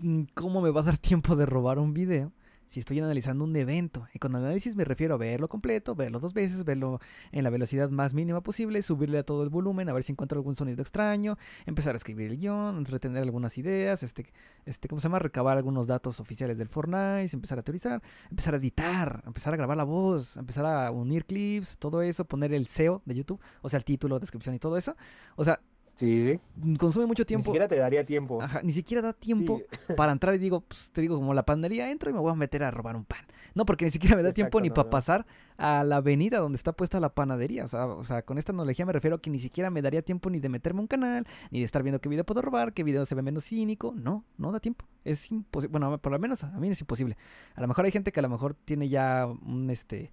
mm, 0.00 0.22
¿cómo 0.34 0.60
me 0.60 0.70
va 0.70 0.80
a 0.80 0.84
dar 0.84 0.98
tiempo 0.98 1.36
de 1.36 1.46
robar 1.46 1.78
un 1.78 1.94
video 1.94 2.32
si 2.68 2.80
estoy 2.80 2.98
analizando 2.98 3.44
un 3.44 3.54
evento? 3.56 4.06
Y 4.14 4.18
con 4.18 4.34
análisis 4.34 4.76
me 4.76 4.84
refiero 4.84 5.14
a 5.14 5.18
verlo 5.18 5.48
completo, 5.48 5.94
verlo 5.94 6.18
dos 6.18 6.34
veces, 6.34 6.64
verlo 6.64 7.00
en 7.32 7.44
la 7.44 7.50
velocidad 7.50 7.90
más 7.90 8.14
mínima 8.14 8.42
posible, 8.42 8.82
subirle 8.82 9.18
a 9.18 9.22
todo 9.22 9.42
el 9.42 9.48
volumen, 9.48 9.88
a 9.88 9.92
ver 9.92 10.02
si 10.02 10.12
encuentro 10.12 10.38
algún 10.38 10.54
sonido 10.56 10.82
extraño, 10.82 11.38
empezar 11.66 11.94
a 11.94 11.98
escribir 11.98 12.30
el 12.30 12.38
guion, 12.38 12.84
retener 12.84 13.22
algunas 13.22 13.56
ideas, 13.58 14.02
este, 14.02 14.32
este, 14.64 14.88
¿cómo 14.88 15.00
se 15.00 15.08
llama? 15.08 15.18
Recabar 15.18 15.56
algunos 15.56 15.86
datos 15.86 16.20
oficiales 16.20 16.58
del 16.58 16.68
Fortnite, 16.68 17.30
empezar 17.32 17.58
a 17.58 17.62
teorizar, 17.62 18.02
empezar 18.30 18.54
a 18.54 18.56
editar, 18.56 19.22
empezar 19.26 19.54
a 19.54 19.56
grabar 19.56 19.76
la 19.76 19.84
voz, 19.84 20.36
empezar 20.36 20.66
a 20.66 20.90
unir 20.90 21.24
clips, 21.24 21.78
todo 21.78 22.02
eso, 22.02 22.24
poner 22.24 22.52
el 22.52 22.66
SEO 22.66 23.02
de 23.04 23.14
YouTube, 23.14 23.40
o 23.62 23.68
sea, 23.68 23.78
el 23.78 23.84
título, 23.84 24.18
descripción 24.18 24.54
y 24.54 24.58
todo 24.58 24.76
eso. 24.76 24.96
O 25.36 25.44
sea, 25.44 25.60
Sí, 25.96 26.38
consume 26.78 27.06
mucho 27.06 27.22
ni 27.22 27.26
tiempo. 27.26 27.44
siquiera 27.46 27.66
te 27.68 27.76
daría 27.76 28.04
tiempo. 28.04 28.42
Ajá, 28.42 28.60
ni 28.62 28.74
siquiera 28.74 29.00
da 29.00 29.14
tiempo 29.14 29.62
Sí. 29.70 29.94
para 29.96 30.12
entrar 30.12 30.34
y 30.34 30.38
digo, 30.38 30.60
pues 30.60 30.90
te 30.92 31.00
digo, 31.00 31.16
como 31.16 31.32
la 31.32 31.46
panadería, 31.46 31.90
entro 31.90 32.10
y 32.10 32.12
me 32.12 32.20
voy 32.20 32.30
a 32.30 32.34
meter 32.34 32.62
a 32.64 32.70
robar 32.70 32.96
un 32.96 33.06
pan. 33.06 33.20
No, 33.54 33.64
porque 33.64 33.86
ni 33.86 33.90
siquiera 33.90 34.14
me 34.14 34.22
da 34.22 34.30
tiempo 34.32 34.60
ni 34.60 34.68
no, 34.68 34.74
para 34.74 34.84
no. 34.84 34.90
pasar 34.90 35.26
a 35.56 35.84
la 35.84 35.96
avenida 35.96 36.38
donde 36.38 36.56
está 36.56 36.72
puesta 36.72 37.00
la 37.00 37.14
panadería. 37.14 37.64
O 37.64 37.68
sea, 37.68 37.86
o 37.86 38.04
sea, 38.04 38.20
con 38.20 38.36
esta 38.36 38.52
analogía 38.52 38.84
me 38.84 38.92
refiero 38.92 39.16
a 39.16 39.22
que 39.22 39.30
ni 39.30 39.38
siquiera 39.38 39.70
me 39.70 39.80
daría 39.80 40.02
tiempo 40.02 40.28
ni 40.28 40.38
de 40.38 40.50
meterme 40.50 40.80
a 40.80 40.82
un 40.82 40.86
canal, 40.86 41.26
ni 41.50 41.60
de 41.60 41.64
estar 41.64 41.82
viendo 41.82 41.98
qué 41.98 42.10
video 42.10 42.24
puedo 42.26 42.42
robar, 42.42 42.74
qué 42.74 42.84
video 42.84 43.06
se 43.06 43.14
ve 43.14 43.22
menos 43.22 43.46
cínico. 43.46 43.94
No, 43.96 44.22
no 44.36 44.52
da 44.52 44.60
tiempo. 44.60 44.84
Es 45.02 45.30
imposible. 45.30 45.70
Bueno, 45.72 45.96
por 45.96 46.12
lo 46.12 46.18
menos 46.18 46.44
a 46.44 46.48
mí 46.60 46.68
es 46.68 46.80
imposible. 46.82 47.16
A 47.54 47.62
lo 47.62 47.68
mejor 47.68 47.86
hay 47.86 47.90
gente 47.92 48.12
que 48.12 48.20
a 48.20 48.22
lo 48.22 48.28
mejor 48.28 48.54
tiene 48.66 48.90
ya 48.90 49.26
un 49.26 49.70
este. 49.70 50.12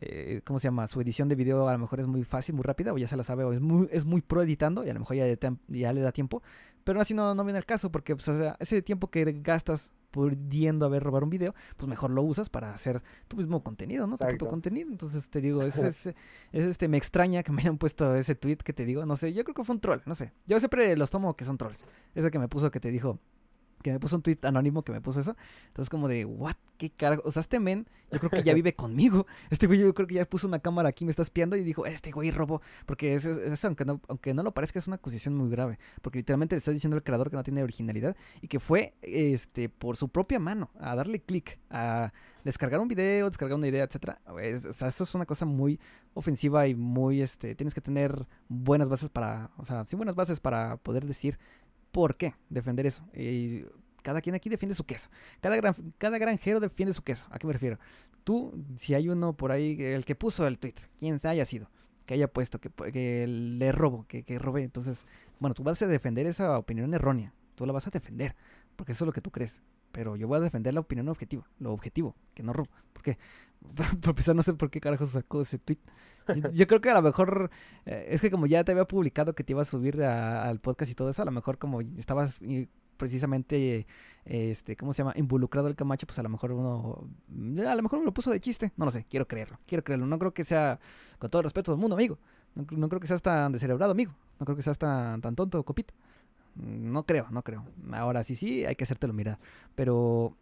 Eh, 0.00 0.40
¿Cómo 0.44 0.60
se 0.60 0.64
llama? 0.68 0.86
Su 0.86 1.00
edición 1.00 1.28
de 1.28 1.34
video 1.34 1.68
a 1.68 1.72
lo 1.72 1.78
mejor 1.78 2.00
es 2.00 2.06
muy 2.06 2.22
fácil, 2.24 2.54
muy 2.54 2.62
rápida, 2.62 2.92
o 2.92 2.98
ya 2.98 3.08
se 3.08 3.16
la 3.16 3.24
sabe, 3.24 3.44
o 3.44 3.52
es 3.52 3.60
muy, 3.60 3.88
es 3.90 4.04
muy 4.04 4.20
pro 4.22 4.42
editando, 4.42 4.84
y 4.84 4.90
a 4.90 4.94
lo 4.94 5.00
mejor 5.00 5.16
ya, 5.16 5.24
le 5.24 5.38
tem- 5.38 5.58
ya 5.68 5.92
le 5.92 6.00
da 6.00 6.12
tiempo. 6.12 6.42
Pero 6.84 7.00
así 7.00 7.14
no, 7.14 7.34
no 7.34 7.44
viene 7.44 7.58
al 7.58 7.66
caso, 7.66 7.90
porque 7.90 8.14
pues, 8.16 8.28
o 8.28 8.38
sea, 8.38 8.56
ese 8.60 8.80
tiempo 8.80 9.10
que 9.10 9.24
gastas 9.42 9.92
pudiendo 10.10 10.86
haber 10.86 11.02
robar 11.02 11.22
un 11.22 11.28
video, 11.30 11.54
pues 11.76 11.86
mejor 11.88 12.10
lo 12.10 12.22
usas 12.22 12.48
para 12.48 12.70
hacer 12.70 13.02
tu 13.28 13.36
mismo 13.36 13.62
contenido, 13.62 14.06
¿no? 14.06 14.16
Tu 14.16 14.24
propio 14.30 14.46
contenido. 14.50 14.90
Entonces 14.90 15.28
te 15.28 15.40
digo, 15.42 15.62
es, 15.62 15.76
es, 16.06 16.06
es, 16.06 16.64
este, 16.64 16.88
me 16.88 16.96
extraña 16.96 17.42
que 17.42 17.52
me 17.52 17.60
hayan 17.60 17.76
puesto 17.76 18.14
ese 18.14 18.34
tweet 18.34 18.56
que 18.58 18.72
te 18.72 18.86
digo, 18.86 19.04
no 19.04 19.16
sé, 19.16 19.34
yo 19.34 19.44
creo 19.44 19.54
que 19.54 19.64
fue 19.64 19.74
un 19.74 19.80
troll, 19.80 20.00
no 20.06 20.14
sé. 20.14 20.32
Yo 20.46 20.58
siempre 20.60 20.96
los 20.96 21.10
tomo 21.10 21.36
que 21.36 21.44
son 21.44 21.58
trolls. 21.58 21.84
Ese 22.14 22.30
que 22.30 22.38
me 22.38 22.48
puso 22.48 22.70
que 22.70 22.80
te 22.80 22.90
dijo, 22.90 23.18
que 23.82 23.92
me 23.92 24.00
puso 24.00 24.16
un 24.16 24.22
tweet 24.22 24.38
anónimo 24.42 24.82
que 24.82 24.92
me 24.92 25.00
puso 25.00 25.20
eso. 25.20 25.36
Entonces, 25.68 25.90
como 25.90 26.08
de, 26.08 26.24
¿what? 26.24 26.56
¿Qué 26.76 26.90
carajo? 26.90 27.22
O 27.24 27.32
sea, 27.32 27.40
este 27.40 27.58
men, 27.58 27.88
yo 28.12 28.18
creo 28.18 28.30
que 28.30 28.42
ya 28.42 28.54
vive 28.54 28.74
conmigo. 28.74 29.26
Este 29.50 29.66
güey, 29.66 29.80
yo 29.80 29.92
creo 29.94 30.06
que 30.06 30.14
ya 30.14 30.24
puso 30.28 30.46
una 30.46 30.60
cámara 30.60 30.88
aquí, 30.88 31.04
me 31.04 31.10
está 31.10 31.22
espiando 31.22 31.56
y 31.56 31.64
dijo, 31.64 31.86
este 31.86 32.10
güey 32.10 32.30
robó. 32.30 32.60
Porque 32.86 33.14
es, 33.14 33.24
es, 33.24 33.64
aunque, 33.64 33.84
no, 33.84 34.00
aunque 34.08 34.34
no 34.34 34.42
lo 34.42 34.52
parezca, 34.52 34.78
es 34.78 34.86
una 34.86 34.96
acusación 34.96 35.34
muy 35.34 35.50
grave. 35.50 35.78
Porque 36.02 36.18
literalmente 36.18 36.54
le 36.54 36.58
está 36.58 36.70
diciendo 36.70 36.96
al 36.96 37.02
creador 37.02 37.30
que 37.30 37.36
no 37.36 37.42
tiene 37.42 37.62
originalidad 37.62 38.16
y 38.40 38.48
que 38.48 38.60
fue 38.60 38.94
este 39.02 39.68
por 39.68 39.96
su 39.96 40.08
propia 40.08 40.38
mano 40.38 40.70
a 40.78 40.94
darle 40.94 41.20
clic, 41.20 41.58
a 41.70 42.12
descargar 42.44 42.80
un 42.80 42.88
video, 42.88 43.26
descargar 43.28 43.56
una 43.56 43.68
idea, 43.68 43.84
etcétera. 43.84 44.20
o 44.26 44.72
sea, 44.72 44.88
eso 44.88 45.04
es 45.04 45.14
una 45.14 45.26
cosa 45.26 45.44
muy 45.44 45.78
ofensiva 46.14 46.66
y 46.66 46.74
muy, 46.74 47.20
este, 47.20 47.54
tienes 47.54 47.74
que 47.74 47.80
tener 47.80 48.26
buenas 48.48 48.88
bases 48.88 49.10
para, 49.10 49.50
o 49.56 49.64
sea, 49.64 49.84
sí 49.86 49.96
buenas 49.96 50.14
bases 50.14 50.40
para 50.40 50.76
poder 50.78 51.06
decir 51.06 51.38
por 51.98 52.14
qué 52.14 52.36
defender 52.48 52.86
eso. 52.86 53.02
Y 53.12 53.64
cada 54.04 54.20
quien 54.20 54.36
aquí 54.36 54.48
defiende 54.48 54.76
su 54.76 54.84
queso. 54.84 55.08
Cada, 55.40 55.56
gran, 55.56 55.74
cada 55.98 56.16
granjero 56.16 56.60
defiende 56.60 56.94
su 56.94 57.02
queso. 57.02 57.26
¿A 57.28 57.40
qué 57.40 57.46
me 57.48 57.52
refiero? 57.52 57.76
Tú, 58.22 58.54
si 58.76 58.94
hay 58.94 59.08
uno 59.08 59.32
por 59.32 59.50
ahí, 59.50 59.76
el 59.82 60.04
que 60.04 60.14
puso 60.14 60.46
el 60.46 60.60
tweet, 60.60 60.76
quien 60.96 61.18
haya 61.24 61.44
sido, 61.44 61.68
que 62.06 62.14
haya 62.14 62.28
puesto, 62.28 62.60
que, 62.60 63.26
le 63.26 63.72
robo, 63.72 64.06
que, 64.06 64.22
que 64.22 64.38
robe, 64.38 64.62
entonces, 64.62 65.06
bueno, 65.40 65.54
tú 65.54 65.64
vas 65.64 65.82
a 65.82 65.88
defender 65.88 66.28
esa 66.28 66.56
opinión 66.56 66.94
errónea. 66.94 67.34
Tú 67.56 67.66
la 67.66 67.72
vas 67.72 67.88
a 67.88 67.90
defender, 67.90 68.36
porque 68.76 68.92
eso 68.92 69.02
es 69.02 69.06
lo 69.06 69.12
que 69.12 69.20
tú 69.20 69.32
crees. 69.32 69.60
Pero 69.92 70.16
yo 70.16 70.28
voy 70.28 70.38
a 70.38 70.40
defender 70.40 70.74
la 70.74 70.80
opinión 70.80 71.08
objetiva, 71.08 71.46
lo 71.58 71.72
objetivo, 71.72 72.14
que 72.34 72.42
no 72.42 72.52
robo. 72.52 72.70
¿Por 72.92 73.02
qué? 73.02 73.18
Por 74.02 74.34
no 74.36 74.42
sé 74.42 74.54
por 74.54 74.70
qué 74.70 74.80
carajo 74.80 75.06
sacó 75.06 75.40
ese 75.40 75.58
tweet. 75.58 75.78
Yo, 76.52 76.66
creo 76.66 76.80
que 76.80 76.90
a 76.90 76.94
lo 76.94 77.02
mejor 77.02 77.50
eh, 77.86 78.06
es 78.10 78.20
que 78.20 78.30
como 78.30 78.46
ya 78.46 78.62
te 78.62 78.72
había 78.72 78.86
publicado 78.86 79.34
que 79.34 79.44
te 79.44 79.54
iba 79.54 79.62
a 79.62 79.64
subir 79.64 80.02
al 80.02 80.60
podcast 80.60 80.90
y 80.90 80.94
todo 80.94 81.08
eso, 81.08 81.22
a 81.22 81.24
lo 81.24 81.30
mejor 81.30 81.58
como 81.58 81.80
estabas 81.80 82.40
precisamente, 82.98 83.86
este, 84.26 84.76
¿cómo 84.76 84.92
se 84.92 84.98
llama? 84.98 85.14
Involucrado 85.16 85.68
el 85.68 85.76
Camacho, 85.76 86.06
pues 86.06 86.18
a 86.18 86.22
lo 86.22 86.28
mejor 86.28 86.52
uno, 86.52 87.08
a 87.66 87.74
lo 87.74 87.82
mejor 87.82 88.00
me 88.00 88.04
lo 88.04 88.12
puso 88.12 88.30
de 88.30 88.40
chiste, 88.40 88.72
no 88.76 88.84
lo 88.84 88.90
sé, 88.90 89.06
quiero 89.08 89.26
creerlo, 89.26 89.58
quiero 89.66 89.82
creerlo, 89.82 90.06
no 90.06 90.18
creo 90.18 90.34
que 90.34 90.44
sea, 90.44 90.78
con 91.18 91.30
todo 91.30 91.40
el 91.40 91.44
respeto 91.44 91.72
del 91.72 91.80
mundo, 91.80 91.96
amigo, 91.96 92.18
no, 92.54 92.88
creo 92.88 93.00
que 93.00 93.06
seas 93.06 93.22
tan 93.22 93.52
descerebrado, 93.52 93.92
amigo, 93.92 94.12
no 94.38 94.44
creo 94.44 94.56
que 94.56 94.62
seas 94.62 94.76
tan, 94.76 95.22
tan 95.22 95.34
tonto, 95.34 95.64
copito, 95.64 95.94
no 96.58 97.04
creo, 97.06 97.26
no 97.30 97.42
creo, 97.42 97.64
ahora 97.92 98.22
sí, 98.24 98.34
sí, 98.34 98.64
hay 98.64 98.74
que 98.74 98.84
hacértelo 98.84 99.12
mirar, 99.12 99.38
pero 99.74 100.36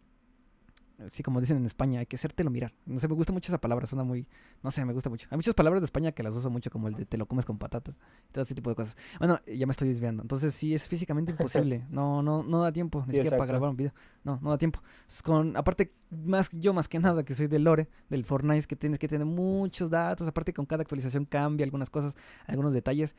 sí, 1.11 1.23
como 1.23 1.39
dicen 1.39 1.57
en 1.57 1.65
España, 1.65 1.99
hay 1.99 2.05
que 2.05 2.15
hacértelo 2.15 2.49
mirar. 2.49 2.73
No 2.85 2.99
sé, 2.99 3.07
me 3.07 3.13
gusta 3.13 3.31
mucho 3.31 3.51
esa 3.51 3.59
palabra, 3.59 3.85
suena 3.85 4.03
muy, 4.03 4.27
no 4.63 4.71
sé, 4.71 4.83
me 4.85 4.93
gusta 4.93 5.09
mucho. 5.09 5.27
Hay 5.29 5.37
muchas 5.37 5.53
palabras 5.53 5.81
de 5.81 5.85
España 5.85 6.11
que 6.11 6.23
las 6.23 6.35
uso 6.35 6.49
mucho, 6.49 6.69
como 6.71 6.87
el 6.87 6.95
de 6.95 7.05
te 7.05 7.17
lo 7.17 7.27
comes 7.27 7.45
con 7.45 7.57
patatas, 7.57 7.95
todo 8.31 8.43
ese 8.43 8.55
tipo 8.55 8.69
de 8.69 8.75
cosas. 8.75 8.97
Bueno, 9.19 9.39
ya 9.45 9.65
me 9.65 9.71
estoy 9.71 9.89
desviando. 9.89 10.23
Entonces 10.23 10.53
sí, 10.53 10.73
es 10.73 10.87
físicamente 10.87 11.31
imposible. 11.31 11.85
No, 11.97 12.21
no, 12.21 12.43
no 12.43 12.61
da 12.61 12.71
tiempo, 12.71 13.03
ni 13.07 13.13
siquiera 13.13 13.37
para 13.37 13.47
grabar 13.47 13.69
un 13.69 13.77
video. 13.77 13.93
No, 14.23 14.39
no 14.41 14.49
da 14.51 14.57
tiempo. 14.57 14.81
con, 15.23 15.55
aparte, 15.55 15.93
más 16.09 16.49
yo 16.51 16.73
más 16.73 16.87
que 16.87 16.99
nada, 16.99 17.23
que 17.23 17.33
soy 17.33 17.47
del 17.47 17.63
lore, 17.63 17.87
del 18.09 18.23
Fortnite, 18.23 18.67
que 18.67 18.75
tienes 18.75 18.99
que 18.99 19.07
tener 19.07 19.25
muchos 19.25 19.89
datos. 19.89 20.27
Aparte, 20.27 20.53
con 20.53 20.65
cada 20.65 20.81
actualización 20.81 21.25
cambia 21.25 21.63
algunas 21.63 21.89
cosas, 21.89 22.15
algunos 22.45 22.73
detalles. 22.73 23.15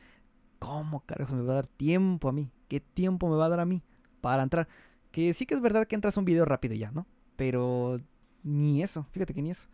¿Cómo 0.59 1.01
carajos 1.05 1.35
me 1.35 1.43
va 1.43 1.53
a 1.53 1.55
dar 1.55 1.67
tiempo 1.67 2.29
a 2.29 2.31
mí? 2.31 2.51
¿Qué 2.67 2.79
tiempo 2.79 3.29
me 3.29 3.35
va 3.35 3.45
a 3.45 3.49
dar 3.49 3.59
a 3.61 3.65
mí 3.65 3.81
para 4.21 4.43
entrar? 4.43 4.67
Que 5.11 5.33
sí 5.33 5.45
que 5.45 5.55
es 5.55 5.61
verdad 5.61 5.87
que 5.87 5.95
entras 5.95 6.17
un 6.17 6.25
video 6.25 6.45
rápido 6.45 6.75
ya, 6.75 6.91
¿no? 6.91 7.07
Pero 7.35 7.99
ni 8.43 8.83
eso, 8.83 9.05
fíjate 9.11 9.33
que 9.33 9.41
ni 9.41 9.51
eso. 9.51 9.67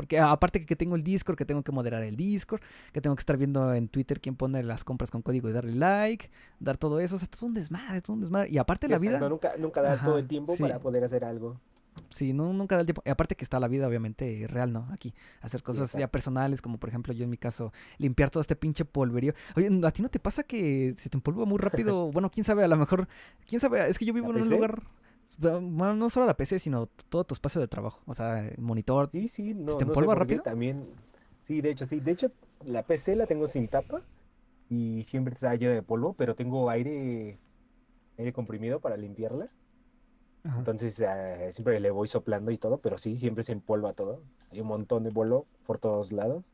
Porque 0.00 0.18
aparte 0.18 0.64
que 0.64 0.76
tengo 0.76 0.96
el 0.96 1.04
Discord, 1.04 1.36
que 1.36 1.44
tengo 1.44 1.62
que 1.62 1.72
moderar 1.72 2.02
el 2.02 2.16
Discord, 2.16 2.62
que 2.90 3.02
tengo 3.02 3.14
que 3.14 3.20
estar 3.20 3.36
viendo 3.36 3.74
en 3.74 3.86
Twitter 3.88 4.18
quién 4.18 4.34
pone 4.34 4.62
las 4.62 4.82
compras 4.82 5.10
con 5.10 5.20
código 5.20 5.50
y 5.50 5.52
darle 5.52 5.74
like, 5.74 6.30
dar 6.58 6.78
todo 6.78 7.00
eso, 7.00 7.16
o 7.16 7.18
sea, 7.18 7.28
todo 7.28 7.46
un 7.46 7.52
desmadre, 7.52 8.00
todo 8.00 8.14
un 8.14 8.20
desmadre. 8.20 8.48
Y 8.50 8.56
aparte 8.56 8.88
la 8.88 8.98
vida... 8.98 9.20
Nunca, 9.28 9.58
nunca 9.58 9.82
da 9.82 10.02
todo 10.02 10.16
el 10.16 10.26
tiempo 10.26 10.56
para 10.56 10.78
poder 10.78 11.04
hacer 11.04 11.22
algo. 11.22 11.60
Sí, 12.10 12.32
no, 12.32 12.52
nunca 12.52 12.74
da 12.74 12.80
el 12.80 12.86
tiempo. 12.86 13.02
Y 13.04 13.10
aparte 13.10 13.36
que 13.36 13.44
está 13.44 13.60
la 13.60 13.68
vida, 13.68 13.86
obviamente, 13.86 14.46
real, 14.48 14.72
¿no? 14.72 14.88
Aquí, 14.90 15.14
hacer 15.40 15.62
cosas 15.62 15.92
ya 15.92 16.08
personales, 16.08 16.60
como 16.60 16.78
por 16.78 16.88
ejemplo 16.88 17.12
yo 17.12 17.24
en 17.24 17.30
mi 17.30 17.36
caso, 17.36 17.72
limpiar 17.98 18.30
todo 18.30 18.40
este 18.40 18.56
pinche 18.56 18.84
polverío. 18.84 19.32
Oye, 19.56 19.68
¿a 19.84 19.90
ti 19.90 20.02
no 20.02 20.08
te 20.08 20.18
pasa 20.18 20.42
que 20.42 20.94
se 20.96 21.08
te 21.08 21.16
empolva 21.16 21.44
muy 21.44 21.58
rápido? 21.58 22.10
bueno, 22.12 22.30
quién 22.30 22.44
sabe, 22.44 22.64
a 22.64 22.68
lo 22.68 22.76
mejor, 22.76 23.08
quién 23.46 23.60
sabe, 23.60 23.88
es 23.88 23.98
que 23.98 24.04
yo 24.04 24.12
vivo 24.12 24.30
en 24.30 24.42
un 24.42 24.48
lugar... 24.48 24.82
Bueno, 25.38 25.94
no 25.94 26.10
solo 26.10 26.26
la 26.26 26.36
PC, 26.36 26.58
sino 26.58 26.86
todo 27.08 27.24
tu 27.24 27.32
espacio 27.32 27.62
de 27.62 27.68
trabajo. 27.68 28.02
O 28.04 28.14
sea, 28.14 28.50
monitor. 28.58 29.08
Sí, 29.10 29.26
sí, 29.26 29.54
no. 29.54 29.76
¿Te 29.78 29.84
empolva 29.84 30.14
rápido? 30.14 30.42
También. 30.42 30.86
Sí, 31.40 31.62
de 31.62 31.70
hecho, 31.70 31.86
sí. 31.86 32.00
De 32.00 32.10
hecho, 32.10 32.30
la 32.64 32.82
PC 32.82 33.16
la 33.16 33.26
tengo 33.26 33.46
sin 33.46 33.66
tapa 33.68 34.02
y 34.68 35.02
siempre 35.04 35.32
está 35.32 35.54
llena 35.54 35.72
de 35.72 35.82
polvo, 35.82 36.12
pero 36.12 36.34
tengo 36.34 36.68
aire, 36.68 37.38
aire 38.18 38.32
comprimido 38.34 38.80
para 38.80 38.98
limpiarla. 38.98 39.48
Entonces 40.44 41.00
eh, 41.00 41.50
siempre 41.52 41.80
le 41.80 41.90
voy 41.90 42.08
soplando 42.08 42.50
y 42.50 42.56
todo, 42.56 42.78
pero 42.78 42.98
sí, 42.98 43.16
siempre 43.16 43.42
se 43.42 43.52
empolva 43.52 43.92
todo. 43.92 44.22
Hay 44.50 44.60
un 44.60 44.68
montón 44.68 45.04
de 45.04 45.12
polvo 45.12 45.46
por 45.66 45.78
todos 45.78 46.12
lados. 46.12 46.52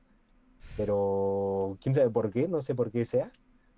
Pero 0.76 1.76
quién 1.80 1.94
sabe 1.94 2.10
por 2.10 2.30
qué, 2.30 2.48
no 2.48 2.60
sé 2.60 2.74
por 2.74 2.90
qué 2.90 3.04
sea. 3.04 3.30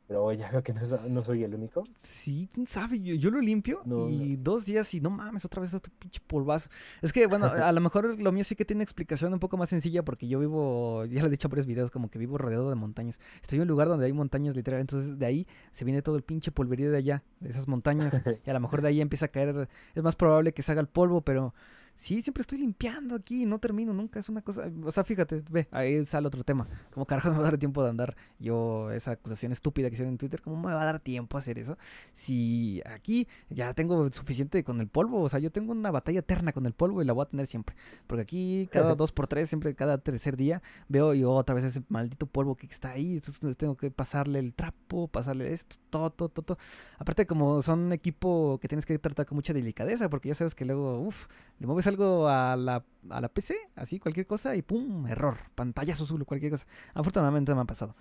Pero 0.08 0.32
ya 0.32 0.50
veo 0.50 0.62
que 0.62 0.72
no, 0.72 1.22
soy 1.22 1.44
el 1.44 1.54
único. 1.54 1.84
Sí, 1.98 2.48
quién 2.52 2.66
sabe. 2.66 2.98
Yo, 2.98 3.14
yo 3.14 3.30
lo 3.30 3.42
limpio 3.42 3.82
y 4.08 4.36
dos 4.36 4.64
días 4.64 4.94
y 4.94 5.02
no 5.02 5.10
mames, 5.10 5.44
otra 5.44 5.60
vez 5.60 5.74
este 5.74 5.90
pinche 5.90 6.18
polvazo. 6.26 6.70
Es 7.02 7.12
que, 7.12 7.26
bueno, 7.26 7.44
a 7.44 7.70
lo 7.72 7.80
mejor 7.82 8.18
lo 8.18 8.32
mío 8.32 8.42
sí 8.42 8.56
que 8.56 8.64
tiene 8.64 8.82
explicación 8.82 9.34
un 9.34 9.38
poco 9.38 9.58
más 9.58 9.68
sencilla 9.68 10.02
porque 10.02 10.26
yo 10.26 10.38
vivo, 10.38 11.04
ya 11.04 11.20
lo 11.20 11.28
he 11.28 11.30
dicho 11.30 11.48
en 11.48 11.50
varios 11.50 11.66
videos, 11.66 11.90
como 11.90 12.10
que 12.10 12.18
vivo 12.18 12.38
rodeado 12.38 12.70
de 12.70 12.74
montañas. 12.74 13.20
Estoy 13.42 13.56
en 13.56 13.62
un 13.62 13.68
lugar 13.68 13.88
donde 13.88 14.06
hay 14.06 14.14
montañas 14.14 14.56
literal, 14.56 14.80
entonces 14.80 15.18
de 15.18 15.26
ahí 15.26 15.46
se 15.72 15.84
viene 15.84 16.00
todo 16.00 16.16
el 16.16 16.22
pinche 16.22 16.52
polverío 16.52 16.90
de 16.90 16.96
allá, 16.96 17.22
de 17.40 17.50
esas 17.50 17.68
montañas. 17.68 18.14
y 18.46 18.48
a 18.48 18.54
lo 18.54 18.60
mejor 18.60 18.80
de 18.80 18.88
ahí 18.88 19.02
empieza 19.02 19.26
a 19.26 19.28
caer. 19.28 19.68
Es 19.94 20.02
más 20.02 20.16
probable 20.16 20.54
que 20.54 20.62
se 20.62 20.72
haga 20.72 20.80
el 20.80 20.88
polvo, 20.88 21.20
pero 21.20 21.52
Sí, 21.98 22.22
siempre 22.22 22.42
estoy 22.42 22.58
limpiando 22.58 23.16
aquí, 23.16 23.44
no 23.44 23.58
termino 23.58 23.92
nunca, 23.92 24.20
es 24.20 24.28
una 24.28 24.40
cosa, 24.40 24.70
o 24.84 24.92
sea, 24.92 25.02
fíjate, 25.02 25.42
ve, 25.50 25.66
ahí 25.72 26.06
sale 26.06 26.28
otro 26.28 26.44
tema, 26.44 26.64
como 26.94 27.04
carajo 27.04 27.28
me 27.32 27.38
va 27.38 27.40
a 27.40 27.50
dar 27.50 27.58
tiempo 27.58 27.82
de 27.82 27.90
andar 27.90 28.16
yo 28.38 28.92
esa 28.92 29.10
acusación 29.10 29.50
estúpida 29.50 29.88
que 29.88 29.94
hicieron 29.94 30.14
en 30.14 30.18
Twitter, 30.18 30.40
¿cómo 30.40 30.56
me 30.56 30.72
va 30.72 30.80
a 30.80 30.84
dar 30.84 31.00
tiempo 31.00 31.36
a 31.36 31.40
hacer 31.40 31.58
eso? 31.58 31.76
Si 32.12 32.80
aquí 32.86 33.26
ya 33.50 33.74
tengo 33.74 34.12
suficiente 34.12 34.62
con 34.62 34.80
el 34.80 34.86
polvo, 34.86 35.22
o 35.22 35.28
sea, 35.28 35.40
yo 35.40 35.50
tengo 35.50 35.72
una 35.72 35.90
batalla 35.90 36.20
eterna 36.20 36.52
con 36.52 36.66
el 36.66 36.72
polvo 36.72 37.02
y 37.02 37.04
la 37.04 37.12
voy 37.12 37.24
a 37.24 37.30
tener 37.30 37.48
siempre, 37.48 37.74
porque 38.06 38.22
aquí 38.22 38.68
cada 38.70 38.94
dos 38.94 39.10
por 39.10 39.26
tres, 39.26 39.48
siempre 39.48 39.74
cada 39.74 39.98
tercer 39.98 40.36
día 40.36 40.62
veo 40.86 41.14
yo 41.14 41.32
otra 41.32 41.56
vez 41.56 41.64
ese 41.64 41.82
maldito 41.88 42.26
polvo 42.26 42.54
que 42.54 42.68
está 42.68 42.92
ahí, 42.92 43.14
entonces 43.14 43.56
tengo 43.56 43.76
que 43.76 43.90
pasarle 43.90 44.38
el 44.38 44.54
trapo, 44.54 45.08
pasarle 45.08 45.52
esto, 45.52 45.74
todo, 45.90 46.10
todo, 46.10 46.28
todo, 46.28 46.44
todo. 46.44 46.58
Aparte 46.98 47.26
como 47.26 47.60
son 47.60 47.92
equipo 47.92 48.60
que 48.62 48.68
tienes 48.68 48.86
que 48.86 48.96
tratar 49.00 49.26
con 49.26 49.34
mucha 49.34 49.52
delicadeza, 49.52 50.08
porque 50.08 50.28
ya 50.28 50.36
sabes 50.36 50.54
que 50.54 50.64
luego, 50.64 51.00
uff, 51.00 51.26
le 51.58 51.66
mueves 51.66 51.87
algo 51.88 52.28
a 52.28 52.56
la, 52.56 52.84
a 53.10 53.20
la 53.20 53.28
PC, 53.28 53.56
así 53.74 53.98
cualquier 53.98 54.26
cosa, 54.26 54.54
y 54.56 54.62
pum, 54.62 55.06
error, 55.06 55.38
pantallazo 55.54 56.04
azul, 56.04 56.24
cualquier 56.24 56.52
cosa. 56.52 56.66
Afortunadamente 56.94 57.54
me 57.54 57.60
ha 57.60 57.64
pasado. 57.64 57.96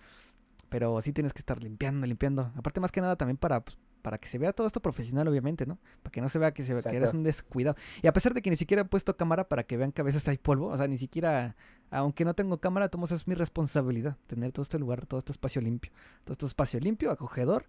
Pero 0.69 1.01
sí 1.01 1.14
tienes 1.14 1.33
que 1.33 1.40
estar 1.40 1.64
limpiando, 1.64 2.06
limpiando. 2.06 2.51
Aparte, 2.56 2.80
más 2.80 2.91
que 2.91 2.99
nada, 2.99 3.16
también 3.16 3.38
para, 3.38 3.64
pues, 3.64 3.77
para 4.01 4.17
que 4.17 4.27
se 4.27 4.38
vea 4.38 4.53
todo 4.53 4.67
esto 4.67 4.82
profesional, 4.82 5.27
obviamente, 5.27 5.66
¿no? 5.66 5.80
Para 6.03 6.11
que 6.11 6.22
no 6.22 6.30
se 6.30 6.40
vea 6.40 6.53
que, 6.53 6.64
se, 6.64 6.75
que 6.75 6.95
eres 6.95 7.14
un 7.14 7.24
descuidado. 7.24 7.77
Y 8.01 8.07
a 8.07 8.14
pesar 8.14 8.33
de 8.33 8.41
que 8.41 8.49
ni 8.49 8.56
siquiera 8.56 8.83
he 8.83 8.85
puesto 8.85 9.16
cámara 9.17 9.48
para 9.48 9.64
que 9.64 9.77
vean 9.77 9.91
que 9.91 10.01
a 10.01 10.03
veces 10.03 10.27
hay 10.27 10.38
polvo, 10.38 10.67
o 10.67 10.77
sea, 10.77 10.88
ni 10.88 10.98
siquiera, 10.98 11.56
aunque 11.90 12.25
no 12.25 12.33
tengo 12.33 12.59
cámara, 12.59 12.90
tomo 12.90 13.06
es 13.06 13.27
mi 13.27 13.35
responsabilidad, 13.35 14.17
tener 14.27 14.51
todo 14.51 14.64
este 14.64 14.80
lugar, 14.80 15.06
todo 15.06 15.19
este 15.19 15.32
espacio 15.32 15.61
limpio. 15.61 15.91
Todo 16.24 16.33
este 16.33 16.45
espacio 16.45 16.80
limpio, 16.80 17.11
acogedor. 17.11 17.66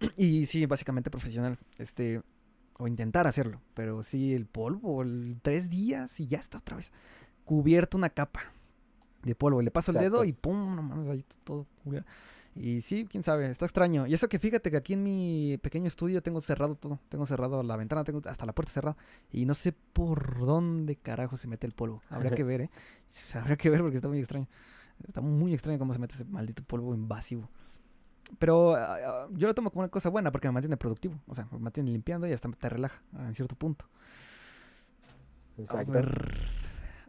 Y 0.16 0.46
sí, 0.46 0.66
básicamente 0.66 1.10
profesional. 1.10 1.58
Este, 1.78 2.22
o 2.82 2.88
intentar 2.88 3.26
hacerlo. 3.26 3.60
Pero 3.74 4.02
sí, 4.02 4.34
el 4.34 4.46
polvo, 4.46 5.02
el 5.02 5.38
tres 5.42 5.70
días 5.70 6.18
y 6.20 6.26
ya 6.26 6.38
está 6.38 6.58
otra 6.58 6.76
vez. 6.76 6.92
Cubierto 7.44 7.96
una 7.96 8.10
capa 8.10 8.40
de 9.22 9.34
polvo. 9.34 9.62
Le 9.62 9.70
paso 9.70 9.92
el 9.92 9.98
dedo 9.98 10.24
y 10.24 10.32
pum, 10.32 10.74
no 10.74 10.82
mames, 10.82 11.08
ahí 11.08 11.24
todo 11.44 11.66
Y 12.56 12.80
sí, 12.80 13.06
quién 13.08 13.22
sabe, 13.22 13.48
está 13.50 13.66
extraño. 13.66 14.06
Y 14.06 14.14
eso 14.14 14.28
que 14.28 14.38
fíjate 14.38 14.70
que 14.70 14.76
aquí 14.76 14.94
en 14.94 15.04
mi 15.04 15.58
pequeño 15.62 15.86
estudio 15.86 16.22
tengo 16.22 16.40
cerrado 16.40 16.74
todo. 16.74 16.98
Tengo 17.08 17.24
cerrado 17.26 17.62
la 17.62 17.76
ventana, 17.76 18.04
tengo 18.04 18.20
hasta 18.26 18.46
la 18.46 18.52
puerta 18.52 18.72
cerrada. 18.72 18.96
Y 19.30 19.46
no 19.46 19.54
sé 19.54 19.72
por 19.72 20.44
dónde 20.44 20.96
carajo 20.96 21.36
se 21.36 21.46
mete 21.46 21.66
el 21.66 21.72
polvo. 21.72 22.02
Habría 22.10 22.30
que 22.34 22.42
ver, 22.44 22.62
¿eh? 22.62 22.70
Habría 23.34 23.56
que 23.56 23.70
ver 23.70 23.80
porque 23.80 23.96
está 23.96 24.08
muy 24.08 24.18
extraño. 24.18 24.48
Está 25.06 25.20
muy 25.20 25.54
extraño 25.54 25.78
cómo 25.78 25.92
se 25.92 25.98
mete 25.98 26.14
ese 26.14 26.24
maldito 26.24 26.62
polvo 26.64 26.94
invasivo. 26.94 27.48
Pero 28.38 28.74
ah, 28.74 28.96
ah, 29.06 29.28
yo 29.32 29.46
lo 29.48 29.54
tomo 29.54 29.70
como 29.70 29.82
una 29.82 29.90
cosa 29.90 30.08
buena 30.08 30.32
porque 30.32 30.48
me 30.48 30.52
mantiene 30.52 30.76
productivo. 30.76 31.20
O 31.26 31.34
sea, 31.34 31.46
me 31.52 31.58
mantiene 31.58 31.90
limpiando 31.90 32.26
y 32.26 32.32
hasta 32.32 32.50
te 32.50 32.68
relaja 32.68 33.02
en 33.18 33.34
cierto 33.34 33.56
punto. 33.56 33.86
Exacto. 35.58 36.00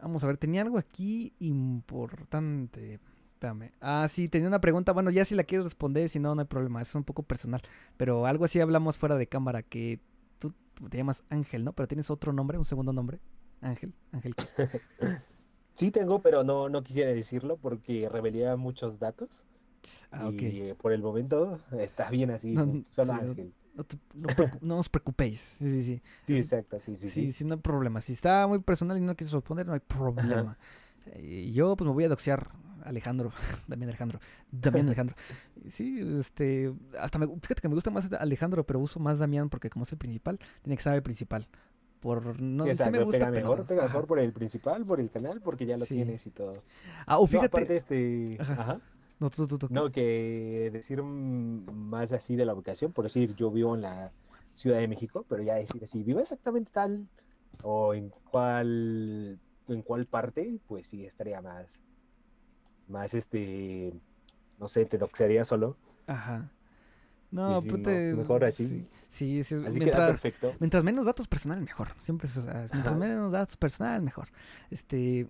vamos 0.00 0.22
a 0.22 0.26
ver, 0.26 0.36
tenía 0.36 0.62
algo 0.62 0.78
aquí 0.78 1.32
importante. 1.38 3.00
Espérame. 3.34 3.72
Ah, 3.80 4.06
sí, 4.08 4.28
tenía 4.28 4.48
una 4.48 4.60
pregunta. 4.60 4.92
Bueno, 4.92 5.10
ya 5.10 5.24
si 5.24 5.34
la 5.34 5.44
quieres 5.44 5.64
responder, 5.64 6.08
si 6.08 6.18
no, 6.18 6.34
no 6.34 6.42
hay 6.42 6.46
problema. 6.46 6.80
Eso 6.80 6.90
es 6.90 6.96
un 6.96 7.04
poco 7.04 7.22
personal. 7.22 7.62
Pero 7.96 8.26
algo 8.26 8.44
así 8.44 8.60
hablamos 8.60 8.98
fuera 8.98 9.16
de 9.16 9.26
cámara 9.26 9.62
que 9.62 10.00
tú 10.38 10.54
te 10.88 10.98
llamas 10.98 11.24
Ángel, 11.30 11.64
¿no? 11.64 11.72
Pero 11.72 11.88
tienes 11.88 12.10
otro 12.10 12.32
nombre, 12.32 12.58
un 12.58 12.64
segundo 12.64 12.92
nombre. 12.92 13.20
Ángel. 13.60 13.94
Ángel. 14.12 14.34
sí 15.74 15.90
tengo, 15.90 16.20
pero 16.20 16.44
no, 16.44 16.68
no 16.68 16.82
quisiera 16.82 17.12
decirlo 17.12 17.56
porque 17.56 18.08
revelaría 18.08 18.56
muchos 18.56 18.98
datos. 18.98 19.44
Ah, 20.10 20.30
y 20.32 20.72
por 20.74 20.92
el 20.92 21.02
momento 21.02 21.58
está 21.78 22.10
bien 22.10 22.30
así, 22.30 22.54
solo 22.86 23.12
Ángel. 23.12 23.52
no, 23.74 23.84
te- 23.84 23.98
no 24.14 24.28
no 24.60 24.78
os 24.78 24.88
preocupéis. 24.88 25.56
Sí, 25.58 25.64
sí, 25.64 25.82
sí. 25.82 26.02
Sí, 26.22 26.36
exacto, 26.36 26.78
sí, 26.78 26.96
sí, 26.96 27.10
Sí, 27.10 27.32
sí. 27.32 27.44
no 27.44 27.54
hay 27.54 27.60
problema. 27.60 28.00
Si 28.00 28.12
está 28.12 28.46
muy 28.46 28.60
personal 28.60 28.96
y 28.96 29.00
no 29.00 29.14
quieres 29.16 29.32
responder, 29.32 29.66
no 29.66 29.72
hay 29.74 29.80
problema. 29.80 30.56
Eh, 31.06 31.50
yo, 31.52 31.76
pues 31.76 31.86
me 31.86 31.92
voy 31.92 32.04
a 32.04 32.08
doxear 32.08 32.48
Alejandro, 32.84 33.32
Damián 33.68 33.88
Alejandro, 33.90 34.20
Damián 34.50 34.86
Alejandro. 34.86 35.16
Sí, 35.68 35.98
este, 36.18 36.72
hasta 36.98 37.18
me, 37.18 37.26
fíjate 37.26 37.60
que 37.60 37.68
me 37.68 37.74
gusta 37.74 37.90
más 37.90 38.10
Alejandro, 38.12 38.64
pero 38.64 38.78
uso 38.80 39.00
más 39.00 39.18
Damián 39.18 39.48
porque 39.50 39.70
como 39.70 39.84
es 39.84 39.92
el 39.92 39.98
principal, 39.98 40.38
tiene 40.62 40.76
que 40.76 40.82
ser 40.82 40.94
el 40.94 41.02
principal. 41.02 41.48
Por 42.00 42.38
no, 42.40 42.64
Sí, 42.66 42.74
sí 42.74 42.90
me 42.90 43.02
gusta, 43.02 43.18
pega 43.18 43.30
pero 43.30 43.40
mejor, 43.42 43.58
no. 43.60 43.66
pega 43.66 43.82
mejor 43.84 44.06
por 44.06 44.18
el 44.18 44.30
principal, 44.32 44.84
por 44.84 45.00
el 45.00 45.10
canal, 45.10 45.40
porque 45.40 45.64
ya 45.64 45.78
lo 45.78 45.86
Sí. 45.86 45.94
tienes 45.94 46.26
y 46.26 46.30
todo. 46.30 46.62
Ah, 47.06 47.16
o 47.18 47.22
No, 47.22 47.26
fíjate, 47.28 47.46
aparte 47.46 47.76
este, 47.76 48.36
Ajá. 48.38 48.52
ajá. 48.60 48.80
No, 49.20 49.30
tú, 49.30 49.46
tú, 49.46 49.58
tú, 49.58 49.68
No, 49.70 49.90
que 49.90 50.70
decir 50.72 51.02
más 51.02 52.12
así 52.12 52.36
de 52.36 52.44
la 52.44 52.54
ubicación, 52.54 52.92
por 52.92 53.04
decir, 53.04 53.34
yo 53.36 53.50
vivo 53.50 53.74
en 53.74 53.82
la 53.82 54.12
Ciudad 54.54 54.78
de 54.78 54.88
México, 54.88 55.24
pero 55.28 55.42
ya 55.42 55.54
decir 55.54 55.82
así, 55.82 56.02
vivo 56.02 56.20
exactamente 56.20 56.70
tal, 56.72 57.08
o 57.62 57.94
en 57.94 58.10
cuál, 58.30 59.38
en 59.68 59.82
cuál 59.82 60.06
parte, 60.06 60.58
pues 60.68 60.86
sí 60.86 61.04
estaría 61.04 61.40
más, 61.40 61.82
más 62.88 63.14
este, 63.14 63.92
no 64.58 64.68
sé, 64.68 64.84
te 64.84 64.98
doxearía 64.98 65.44
solo. 65.44 65.76
Ajá. 66.06 66.50
No, 67.30 67.60
sí, 67.60 67.68
ponte- 67.68 68.12
no, 68.12 68.18
mejor 68.18 68.44
así. 68.44 68.64
Sí, 69.08 69.42
sí, 69.42 69.44
sí, 69.44 69.54
Así 69.66 69.78
mientras, 69.78 70.10
perfecto. 70.20 70.54
mientras 70.60 70.84
menos 70.84 71.04
datos 71.04 71.26
personales, 71.26 71.64
mejor. 71.64 71.88
Siempre 72.00 72.28
es, 72.28 72.36
o 72.36 72.42
sea, 72.42 72.54
mientras 72.72 72.80
Ajá. 72.80 72.94
menos 72.94 73.32
datos 73.32 73.56
personales, 73.56 74.02
mejor. 74.02 74.28
Este, 74.70 75.26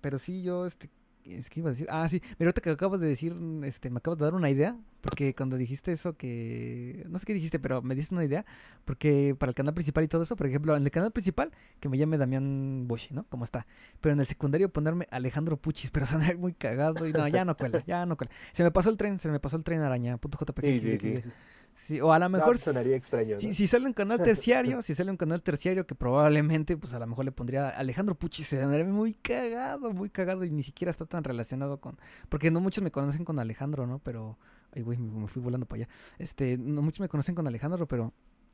pero 0.00 0.18
sí, 0.18 0.42
yo, 0.42 0.66
este, 0.66 0.90
es 1.34 1.50
que 1.50 1.60
iba 1.60 1.68
a 1.68 1.72
decir, 1.72 1.86
ah, 1.90 2.08
sí, 2.08 2.20
mira, 2.38 2.48
ahorita 2.48 2.60
que 2.60 2.70
acabas 2.70 3.00
de 3.00 3.06
decir, 3.06 3.36
este, 3.64 3.90
me 3.90 3.98
acabas 3.98 4.18
de 4.18 4.24
dar 4.24 4.34
una 4.34 4.50
idea, 4.50 4.76
porque 5.00 5.34
cuando 5.34 5.56
dijiste 5.56 5.92
eso 5.92 6.16
que, 6.16 7.04
no 7.08 7.18
sé 7.18 7.26
qué 7.26 7.34
dijiste, 7.34 7.58
pero 7.58 7.82
me 7.82 7.94
diste 7.94 8.14
una 8.14 8.24
idea, 8.24 8.44
porque 8.84 9.36
para 9.38 9.50
el 9.50 9.54
canal 9.54 9.74
principal 9.74 10.04
y 10.04 10.08
todo 10.08 10.22
eso, 10.22 10.36
por 10.36 10.46
ejemplo, 10.46 10.76
en 10.76 10.84
el 10.84 10.90
canal 10.90 11.12
principal, 11.12 11.50
que 11.80 11.88
me 11.88 11.98
llame 11.98 12.18
Damián 12.18 12.86
Boshi, 12.88 13.14
¿no? 13.14 13.24
Como 13.24 13.44
está. 13.44 13.66
Pero 14.00 14.12
en 14.12 14.20
el 14.20 14.26
secundario 14.26 14.68
ponerme 14.68 15.06
Alejandro 15.10 15.56
Puchis, 15.56 15.90
pero 15.92 16.06
sonar 16.06 16.36
muy 16.38 16.52
cagado 16.52 17.06
y 17.06 17.12
no, 17.12 17.28
ya 17.28 17.44
no 17.44 17.56
cuela, 17.56 17.82
ya 17.86 18.06
no 18.06 18.16
cuela. 18.16 18.32
Se 18.52 18.62
me 18.62 18.70
pasó 18.70 18.90
el 18.90 18.96
tren, 18.96 19.18
se 19.18 19.30
me 19.30 19.40
pasó 19.40 19.56
el 19.56 19.64
tren 19.64 19.80
araña, 19.80 20.16
punto 20.16 20.38
JPG. 20.38 20.66
Sí, 20.66 20.80
sí, 20.80 20.98
sí. 20.98 21.30
Sí, 21.78 22.00
o 22.00 22.12
a 22.12 22.18
lo 22.18 22.28
mejor 22.28 22.58
sonaría 22.58 22.96
extraño, 22.96 23.34
¿no? 23.34 23.40
si, 23.40 23.54
si 23.54 23.66
sale 23.66 23.86
un 23.86 23.92
canal 23.92 24.20
terciario, 24.20 24.82
si 24.82 24.94
sale 24.94 25.10
un 25.10 25.16
canal 25.16 25.42
terciario 25.42 25.86
que 25.86 25.94
probablemente, 25.94 26.76
pues 26.76 26.92
a 26.92 26.98
lo 26.98 27.06
mejor 27.06 27.24
le 27.24 27.32
pondría 27.32 27.68
Alejandro 27.70 28.14
Pucci, 28.14 28.42
se 28.42 28.66
me 28.66 28.84
muy 28.84 29.14
cagado, 29.14 29.92
muy 29.92 30.10
cagado 30.10 30.44
y 30.44 30.50
ni 30.50 30.62
siquiera 30.62 30.90
está 30.90 31.06
tan 31.06 31.24
relacionado 31.24 31.80
con, 31.80 31.96
porque 32.28 32.50
no 32.50 32.60
muchos 32.60 32.82
me 32.82 32.90
conocen 32.90 33.24
con 33.24 33.38
Alejandro, 33.38 33.86
¿no? 33.86 34.00
Pero, 34.00 34.38
ay 34.74 34.82
güey, 34.82 34.98
me, 34.98 35.20
me 35.20 35.28
fui 35.28 35.40
volando 35.40 35.66
para 35.66 35.84
allá. 35.84 35.88
Este, 36.18 36.58
no 36.58 36.82
muchos 36.82 37.00
me 37.00 37.08
conocen 37.08 37.34
con 37.34 37.46
Alejandro, 37.46 37.86
pero 37.86 38.12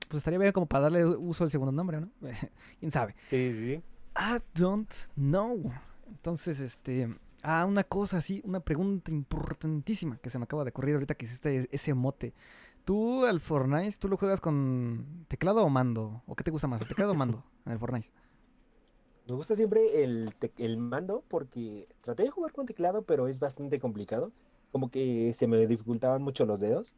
pues 0.09 0.21
estaría 0.21 0.39
bien 0.39 0.53
como 0.53 0.67
para 0.67 0.83
darle 0.83 1.05
uso 1.05 1.45
al 1.45 1.51
segundo 1.51 1.73
nombre, 1.73 2.01
¿no? 2.01 2.11
¿Quién 2.79 2.93
sabe? 2.93 3.15
Sí, 3.27 3.53
sí, 3.53 3.59
sí. 3.59 3.83
I 4.17 4.41
don't 4.55 4.93
know. 5.17 5.73
Entonces, 6.09 6.61
este. 6.61 7.09
Ah, 7.43 7.67
una 7.67 7.85
cosa 7.85 8.19
así, 8.19 8.41
una 8.45 8.61
pregunta 8.61 9.11
importantísima 9.11 10.17
que 10.19 10.31
se 10.31 10.39
me 10.39 10.45
acaba 10.45 10.65
de 10.65 10.71
ocurrir 10.71 10.95
ahorita 10.95 11.15
que 11.15 11.27
hiciste 11.27 11.69
ese 11.71 11.93
mote. 11.93 12.33
¿Tú 12.85 13.25
al 13.25 13.41
Fortnite, 13.41 13.97
tú 13.99 14.09
lo 14.09 14.19
juegas 14.19 14.41
con 14.41 15.25
teclado 15.29 15.65
o 15.65 15.69
mando? 15.71 16.23
¿O 16.27 16.35
qué 16.35 16.45
te 16.45 16.51
gusta 16.51 16.69
más, 16.69 16.83
el 16.83 16.89
teclado 16.89 17.13
o 17.13 17.15
mando 17.15 17.43
en 17.65 17.73
el 17.73 17.79
Fortnite? 17.79 18.09
Me 19.27 19.35
gusta 19.35 19.55
siempre 19.55 20.05
el, 20.05 20.35
el 20.59 20.77
mando 20.77 21.25
porque 21.29 21.89
traté 22.03 22.25
de 22.25 22.31
jugar 22.31 22.53
con 22.53 22.67
teclado, 22.67 23.03
pero 23.03 23.27
es 23.27 23.39
bastante 23.39 23.81
complicado. 23.81 24.33
Como 24.71 24.91
que 24.91 25.33
se 25.33 25.47
me 25.47 25.67
dificultaban 25.67 26.21
mucho 26.21 26.45
los 26.45 26.61
dedos. 26.61 26.95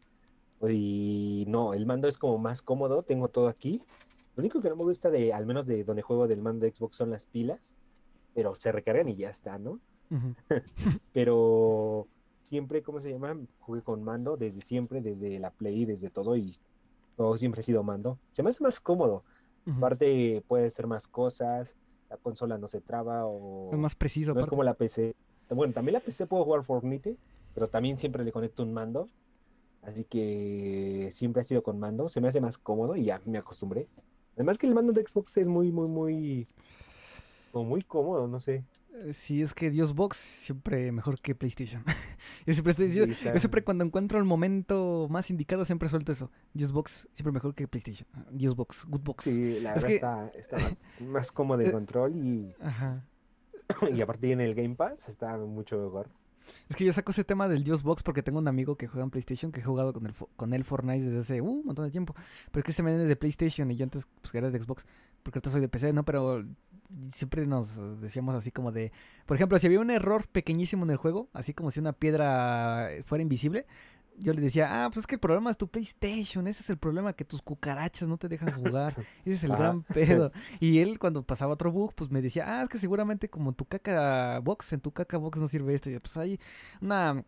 Y 0.68 1.44
no, 1.46 1.72
el 1.72 1.86
mando 1.86 2.08
es 2.08 2.18
como 2.18 2.36
más 2.38 2.62
cómodo, 2.62 3.04
tengo 3.04 3.28
todo 3.28 3.46
aquí. 3.46 3.80
Lo 4.34 4.40
único 4.40 4.60
que 4.60 4.68
no 4.68 4.74
me 4.74 4.82
gusta 4.82 5.08
de, 5.10 5.32
al 5.32 5.46
menos 5.46 5.66
de 5.66 5.84
donde 5.84 6.02
juego 6.02 6.26
del 6.26 6.40
mando 6.40 6.66
de 6.66 6.72
Xbox 6.74 6.96
son 6.96 7.10
las 7.10 7.26
pilas, 7.26 7.76
pero 8.34 8.56
se 8.58 8.72
recargan 8.72 9.08
y 9.08 9.14
ya 9.14 9.30
está, 9.30 9.58
¿no? 9.58 9.78
Ujú. 10.10 10.34
Pero 11.12 12.06
siempre, 12.46 12.82
¿cómo 12.82 13.00
se 13.00 13.10
llama? 13.10 13.36
Jugué 13.60 13.82
con 13.82 14.02
mando 14.02 14.36
desde 14.36 14.60
siempre, 14.60 15.00
desde 15.00 15.38
la 15.38 15.50
Play, 15.50 15.84
desde 15.84 16.10
todo 16.10 16.36
y 16.36 16.56
todo 17.16 17.36
siempre 17.36 17.60
ha 17.60 17.62
sido 17.62 17.82
mando. 17.82 18.18
Se 18.30 18.42
me 18.42 18.50
hace 18.50 18.62
más 18.62 18.80
cómodo. 18.80 19.24
Aparte, 19.66 20.44
puede 20.46 20.66
hacer 20.66 20.86
más 20.86 21.08
cosas, 21.08 21.74
la 22.08 22.16
consola 22.18 22.56
no 22.56 22.68
se 22.68 22.80
traba 22.80 23.26
o 23.26 23.72
Es 23.72 23.78
más 23.78 23.96
preciso, 23.96 24.32
no 24.32 24.40
es 24.40 24.46
como 24.46 24.62
la 24.62 24.74
PC. 24.74 25.16
Bueno, 25.50 25.72
también 25.72 25.94
la 25.94 26.00
PC 26.00 26.26
puedo 26.26 26.44
jugar 26.44 26.62
Fortnite, 26.62 27.16
pero 27.52 27.68
también 27.68 27.98
siempre 27.98 28.24
le 28.24 28.30
conecto 28.30 28.62
un 28.62 28.72
mando. 28.72 29.08
Así 29.82 30.04
que 30.04 31.10
siempre 31.12 31.42
ha 31.42 31.44
sido 31.44 31.64
con 31.64 31.80
mando. 31.80 32.08
Se 32.08 32.20
me 32.20 32.28
hace 32.28 32.40
más 32.40 32.58
cómodo 32.58 32.94
y 32.94 33.06
ya 33.06 33.20
me 33.24 33.38
acostumbré. 33.38 33.88
Además 34.34 34.56
que 34.58 34.66
el 34.66 34.74
mando 34.74 34.92
de 34.92 35.06
Xbox 35.06 35.36
es 35.38 35.48
muy, 35.48 35.72
muy, 35.72 35.88
muy... 35.88 36.46
Como 37.50 37.70
muy 37.70 37.82
cómodo, 37.82 38.28
no 38.28 38.38
sé. 38.38 38.64
Eh, 39.04 39.12
Sí, 39.12 39.42
es 39.42 39.54
que 39.54 39.70
Dios 39.70 39.94
Box 39.94 40.16
siempre 40.16 40.90
mejor 40.92 41.20
que 41.20 41.34
PlayStation. 41.34 41.82
yo, 42.46 42.52
siempre 42.52 42.70
estoy, 42.70 42.90
yo, 42.92 43.04
siempre 43.38 43.62
cuando 43.62 43.84
encuentro 43.84 44.18
el 44.18 44.24
momento 44.24 45.06
más 45.10 45.30
indicado 45.30 45.64
siempre 45.64 45.88
suelto 45.88 46.12
eso. 46.12 46.30
Dios 46.54 46.72
Box 46.72 47.08
siempre 47.12 47.32
mejor 47.32 47.54
que 47.54 47.68
PlayStation. 47.68 48.08
Dios 48.30 48.56
Box, 48.56 48.84
Good 48.88 49.02
Box. 49.02 49.24
Sí, 49.24 49.60
la 49.60 49.74
Es 49.74 49.82
verdad 49.82 49.88
que- 49.88 49.94
está, 49.94 50.56
está 50.56 50.56
más, 50.58 50.76
más 51.00 51.32
cómodo 51.32 51.58
de 51.58 51.68
Eh, 51.68 51.72
control 51.72 52.16
y, 52.16 52.54
Ajá. 52.60 53.04
y 53.94 54.00
aparte 54.00 54.30
en 54.32 54.40
el 54.40 54.54
Game 54.54 54.74
Pass 54.76 55.08
está 55.08 55.36
mucho 55.38 55.78
mejor. 55.78 56.08
Es 56.68 56.76
que 56.76 56.84
yo 56.84 56.92
saco 56.92 57.10
ese 57.10 57.24
tema 57.24 57.48
del 57.48 57.64
Dios 57.64 57.82
Box 57.82 58.04
porque 58.04 58.22
tengo 58.22 58.38
un 58.38 58.46
amigo 58.46 58.76
que 58.76 58.86
juega 58.86 59.02
en 59.02 59.10
PlayStation 59.10 59.50
que 59.50 59.58
he 59.58 59.64
jugado 59.64 59.92
con 59.92 60.06
el, 60.06 60.14
con 60.36 60.54
él 60.54 60.62
Fortnite 60.62 61.04
desde 61.04 61.18
hace 61.18 61.40
uh, 61.40 61.44
un 61.44 61.66
montón 61.66 61.84
de 61.84 61.90
tiempo. 61.90 62.14
Pero 62.52 62.60
es 62.60 62.64
que 62.64 62.72
se 62.72 62.84
me 62.84 62.92
viene 62.92 63.04
de 63.04 63.16
PlayStation 63.16 63.68
y 63.72 63.76
yo 63.76 63.82
antes 63.82 64.06
pues 64.22 64.32
era 64.32 64.48
de 64.48 64.62
Xbox 64.62 64.86
porque 65.24 65.38
ahorita 65.38 65.50
soy 65.50 65.60
de 65.60 65.68
PC, 65.68 65.92
¿no? 65.92 66.04
Pero 66.04 66.44
siempre 67.12 67.46
nos 67.46 68.00
decíamos 68.00 68.34
así 68.34 68.50
como 68.50 68.72
de... 68.72 68.92
Por 69.26 69.36
ejemplo, 69.36 69.58
si 69.58 69.66
había 69.66 69.80
un 69.80 69.90
error 69.90 70.28
pequeñísimo 70.28 70.84
en 70.84 70.90
el 70.90 70.96
juego, 70.96 71.28
así 71.32 71.54
como 71.54 71.70
si 71.70 71.80
una 71.80 71.92
piedra 71.92 72.88
fuera 73.04 73.22
invisible, 73.22 73.66
yo 74.18 74.32
le 74.32 74.40
decía, 74.40 74.84
ah, 74.84 74.88
pues 74.88 75.00
es 75.00 75.06
que 75.06 75.16
el 75.16 75.20
problema 75.20 75.50
es 75.50 75.56
tu 75.56 75.68
PlayStation, 75.68 76.46
ese 76.46 76.62
es 76.62 76.70
el 76.70 76.78
problema, 76.78 77.12
que 77.12 77.24
tus 77.24 77.42
cucarachas 77.42 78.08
no 78.08 78.16
te 78.16 78.28
dejan 78.28 78.52
jugar, 78.52 78.94
ese 79.24 79.34
es 79.34 79.44
el 79.44 79.52
Ajá. 79.52 79.62
gran 79.62 79.82
pedo. 79.94 80.32
Y 80.60 80.78
él 80.78 80.98
cuando 80.98 81.22
pasaba 81.22 81.54
otro 81.54 81.70
bug, 81.70 81.94
pues 81.94 82.10
me 82.10 82.22
decía, 82.22 82.44
ah, 82.46 82.62
es 82.62 82.68
que 82.68 82.78
seguramente 82.78 83.28
como 83.28 83.52
tu 83.52 83.64
caca 83.64 84.38
box, 84.40 84.72
en 84.72 84.80
tu 84.80 84.92
caca 84.92 85.18
box 85.18 85.38
no 85.38 85.48
sirve 85.48 85.74
esto. 85.74 85.90
Y 85.90 85.94
yo, 85.94 86.00
pues 86.00 86.16
hay 86.16 86.40
una, 86.80 87.24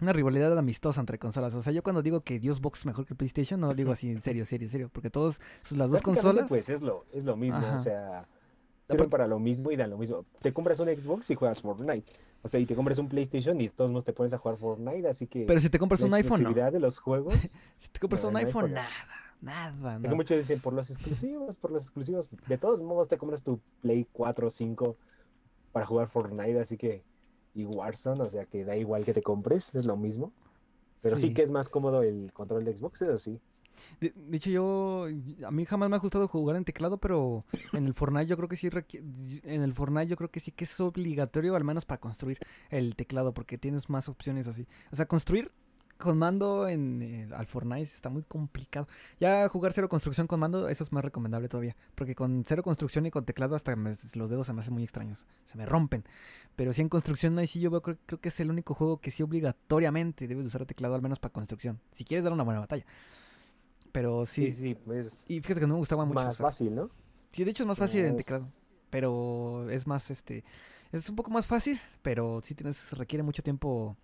una 0.00 0.12
rivalidad 0.12 0.56
amistosa 0.56 1.00
entre 1.00 1.18
consolas. 1.18 1.54
O 1.54 1.62
sea, 1.62 1.72
yo 1.72 1.82
cuando 1.82 2.02
digo 2.02 2.22
que 2.22 2.38
Dios 2.38 2.60
Box 2.60 2.80
es 2.80 2.86
mejor 2.86 3.06
que 3.06 3.14
PlayStation, 3.14 3.60
no 3.60 3.68
lo 3.68 3.74
digo 3.74 3.92
así 3.92 4.10
en 4.10 4.20
serio, 4.20 4.44
serio, 4.44 4.68
serio. 4.68 4.90
Porque 4.92 5.10
todos, 5.10 5.40
son 5.62 5.78
las 5.78 5.90
dos 5.90 6.02
consolas... 6.02 6.46
Pues 6.48 6.68
es 6.68 6.82
lo, 6.82 7.06
es 7.12 7.24
lo 7.24 7.36
mismo, 7.36 7.58
Ajá. 7.58 7.74
o 7.74 7.78
sea, 7.78 8.28
sirven 8.92 9.10
para 9.10 9.26
lo 9.26 9.38
mismo 9.38 9.70
y 9.72 9.76
dan 9.76 9.90
lo 9.90 9.98
mismo. 9.98 10.24
Te 10.40 10.52
compras 10.52 10.78
un 10.80 10.88
Xbox 10.88 11.30
y 11.30 11.34
juegas 11.34 11.60
Fortnite. 11.60 12.10
O 12.42 12.48
sea, 12.48 12.58
y 12.60 12.66
te 12.66 12.74
compras 12.74 12.98
un 12.98 13.08
PlayStation 13.08 13.60
y 13.60 13.68
todos 13.68 13.90
modos 13.90 14.04
te 14.04 14.12
pones 14.12 14.32
a 14.32 14.38
jugar 14.38 14.56
Fortnite, 14.58 15.08
así 15.08 15.26
que 15.26 15.44
Pero 15.46 15.60
si 15.60 15.70
te 15.70 15.78
compras 15.78 16.00
un 16.02 16.12
iPhone, 16.14 16.42
no. 16.42 16.48
exclusividad 16.48 16.72
de 16.72 16.80
los 16.80 16.98
juegos. 16.98 17.34
Si 17.78 17.88
te 17.88 17.98
compras 18.00 18.22
No, 18.22 18.30
un 18.30 18.36
iPhone, 18.36 18.72
nada, 18.72 18.88
nada, 19.40 19.98
no. 19.98 20.16
muchos 20.16 20.36
dicen 20.36 20.60
por 20.60 20.72
los 20.72 20.90
exclusivos, 20.90 21.56
por 21.56 21.70
los 21.70 21.82
exclusivos. 21.84 22.28
De 22.48 22.58
todos 22.58 22.80
modos 22.80 23.08
te 23.08 23.18
compras 23.18 23.42
tu 23.42 23.60
Play 23.80 24.06
4 24.12 24.46
o 24.46 24.50
5 24.50 24.96
para 25.72 25.86
jugar 25.86 26.08
Fortnite, 26.08 26.60
así 26.60 26.76
que 26.76 27.02
y 27.54 27.64
Warzone, 27.64 28.22
o 28.22 28.28
sea 28.28 28.46
que 28.46 28.64
da 28.64 28.76
igual 28.76 29.04
que 29.04 29.12
te 29.12 29.22
compres, 29.22 29.74
es 29.74 29.84
lo 29.84 29.96
mismo. 29.96 30.32
Pero 31.02 31.16
sí, 31.16 31.34
que 31.34 31.42
es 31.42 31.50
más 31.50 31.68
cómodo 31.68 32.02
el 32.02 32.32
control 32.32 32.64
de 32.64 32.76
Xbox, 32.76 33.02
eso 33.02 33.18
sí. 33.18 33.40
De, 34.00 34.12
hecho, 34.36 34.50
yo. 34.50 35.06
A 35.46 35.50
mí 35.50 35.64
jamás 35.64 35.88
me 35.88 35.96
ha 35.96 35.98
gustado 35.98 36.28
jugar 36.28 36.56
en 36.56 36.64
teclado, 36.64 36.98
pero 36.98 37.44
en 37.72 37.86
el 37.86 37.94
Fortnite 37.94 38.26
yo 38.26 38.36
creo 38.36 38.48
que 38.48 38.56
sí. 38.56 38.68
En 39.44 39.62
el 39.62 39.74
yo 40.08 40.16
creo 40.16 40.30
que 40.30 40.40
sí 40.40 40.52
que 40.52 40.64
es 40.64 40.80
obligatorio, 40.80 41.56
al 41.56 41.64
menos 41.64 41.84
para 41.84 42.00
construir 42.00 42.38
el 42.70 42.96
teclado, 42.96 43.34
porque 43.34 43.58
tienes 43.58 43.90
más 43.90 44.08
opciones 44.08 44.48
así. 44.48 44.66
O 44.90 44.96
sea, 44.96 45.06
construir 45.06 45.52
con 46.02 46.18
mando 46.18 46.66
en 46.68 47.00
el, 47.00 47.32
al 47.32 47.46
Fortnite 47.46 47.82
está 47.82 48.08
muy 48.08 48.24
complicado. 48.24 48.88
Ya 49.20 49.48
jugar 49.48 49.72
cero 49.72 49.88
construcción 49.88 50.26
con 50.26 50.40
mando, 50.40 50.68
eso 50.68 50.82
es 50.82 50.92
más 50.92 51.04
recomendable 51.04 51.48
todavía. 51.48 51.76
Porque 51.94 52.14
con 52.14 52.44
cero 52.44 52.62
construcción 52.62 53.06
y 53.06 53.10
con 53.10 53.24
teclado, 53.24 53.54
hasta 53.54 53.76
los 53.76 54.28
dedos 54.28 54.46
se 54.46 54.52
me 54.52 54.60
hacen 54.60 54.74
muy 54.74 54.82
extraños. 54.82 55.26
Se 55.46 55.56
me 55.56 55.64
rompen. 55.64 56.04
Pero 56.56 56.72
sí 56.72 56.82
en 56.82 56.88
construcción, 56.88 57.38
ahí 57.38 57.46
sí 57.46 57.60
yo 57.60 57.70
creo, 57.82 57.98
creo 58.04 58.20
que 58.20 58.30
es 58.30 58.40
el 58.40 58.50
único 58.50 58.74
juego 58.74 59.00
que 59.00 59.12
sí 59.12 59.22
obligatoriamente 59.22 60.26
debes 60.26 60.44
de 60.44 60.48
usar 60.48 60.66
teclado, 60.66 60.96
al 60.96 61.02
menos 61.02 61.20
para 61.20 61.32
construcción. 61.32 61.80
Si 61.92 62.04
quieres 62.04 62.24
dar 62.24 62.32
una 62.32 62.42
buena 62.42 62.60
batalla. 62.60 62.84
Pero 63.92 64.24
sí. 64.26 64.52
Sí, 64.52 64.74
sí, 64.76 64.92
es 64.94 65.24
Y 65.28 65.40
fíjate 65.40 65.60
que 65.60 65.66
no 65.66 65.74
me 65.74 65.78
gustaba 65.78 66.04
mucho. 66.04 66.14
más 66.14 66.34
usar- 66.38 66.46
fácil, 66.46 66.74
¿no? 66.74 66.90
Sí, 67.30 67.44
de 67.44 67.50
hecho 67.50 67.62
es 67.62 67.66
más 67.66 67.78
fácil 67.78 68.04
en 68.04 68.16
teclado. 68.16 68.48
Pero 68.90 69.70
es 69.70 69.86
más, 69.86 70.10
este. 70.10 70.44
Es 70.92 71.08
un 71.08 71.16
poco 71.16 71.30
más 71.30 71.46
fácil, 71.46 71.80
pero 72.02 72.40
sí 72.42 72.54
tienes, 72.54 72.92
requiere 72.92 73.22
mucho 73.22 73.42
tiempo. 73.42 73.96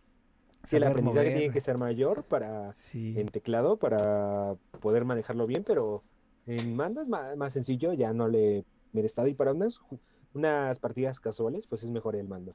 Sí, 0.65 0.77
el 0.77 0.85
aprendizaje 0.85 1.27
mover. 1.27 1.39
tiene 1.39 1.53
que 1.53 1.61
ser 1.61 1.79
mayor 1.79 2.25
para 2.25 2.73
Sí. 2.73 3.15
en 3.19 3.29
teclado 3.29 3.77
para 3.77 4.57
poder 4.81 5.05
manejarlo 5.05 5.47
bien, 5.47 5.63
pero 5.65 6.03
en 6.47 6.75
mando 6.75 7.01
es 7.03 7.09
más, 7.09 7.37
más 7.37 7.53
sencillo, 7.53 7.93
ya 7.93 8.13
no 8.13 8.29
le 8.29 8.65
me 8.93 9.03
he 9.03 9.05
estado 9.05 9.29
y 9.29 9.35
para 9.35 9.53
unas, 9.53 9.81
unas 10.35 10.79
partidas 10.79 11.21
casuales, 11.21 11.67
pues 11.67 11.85
es 11.85 11.91
mejor 11.91 12.17
el 12.17 12.27
mando. 12.27 12.55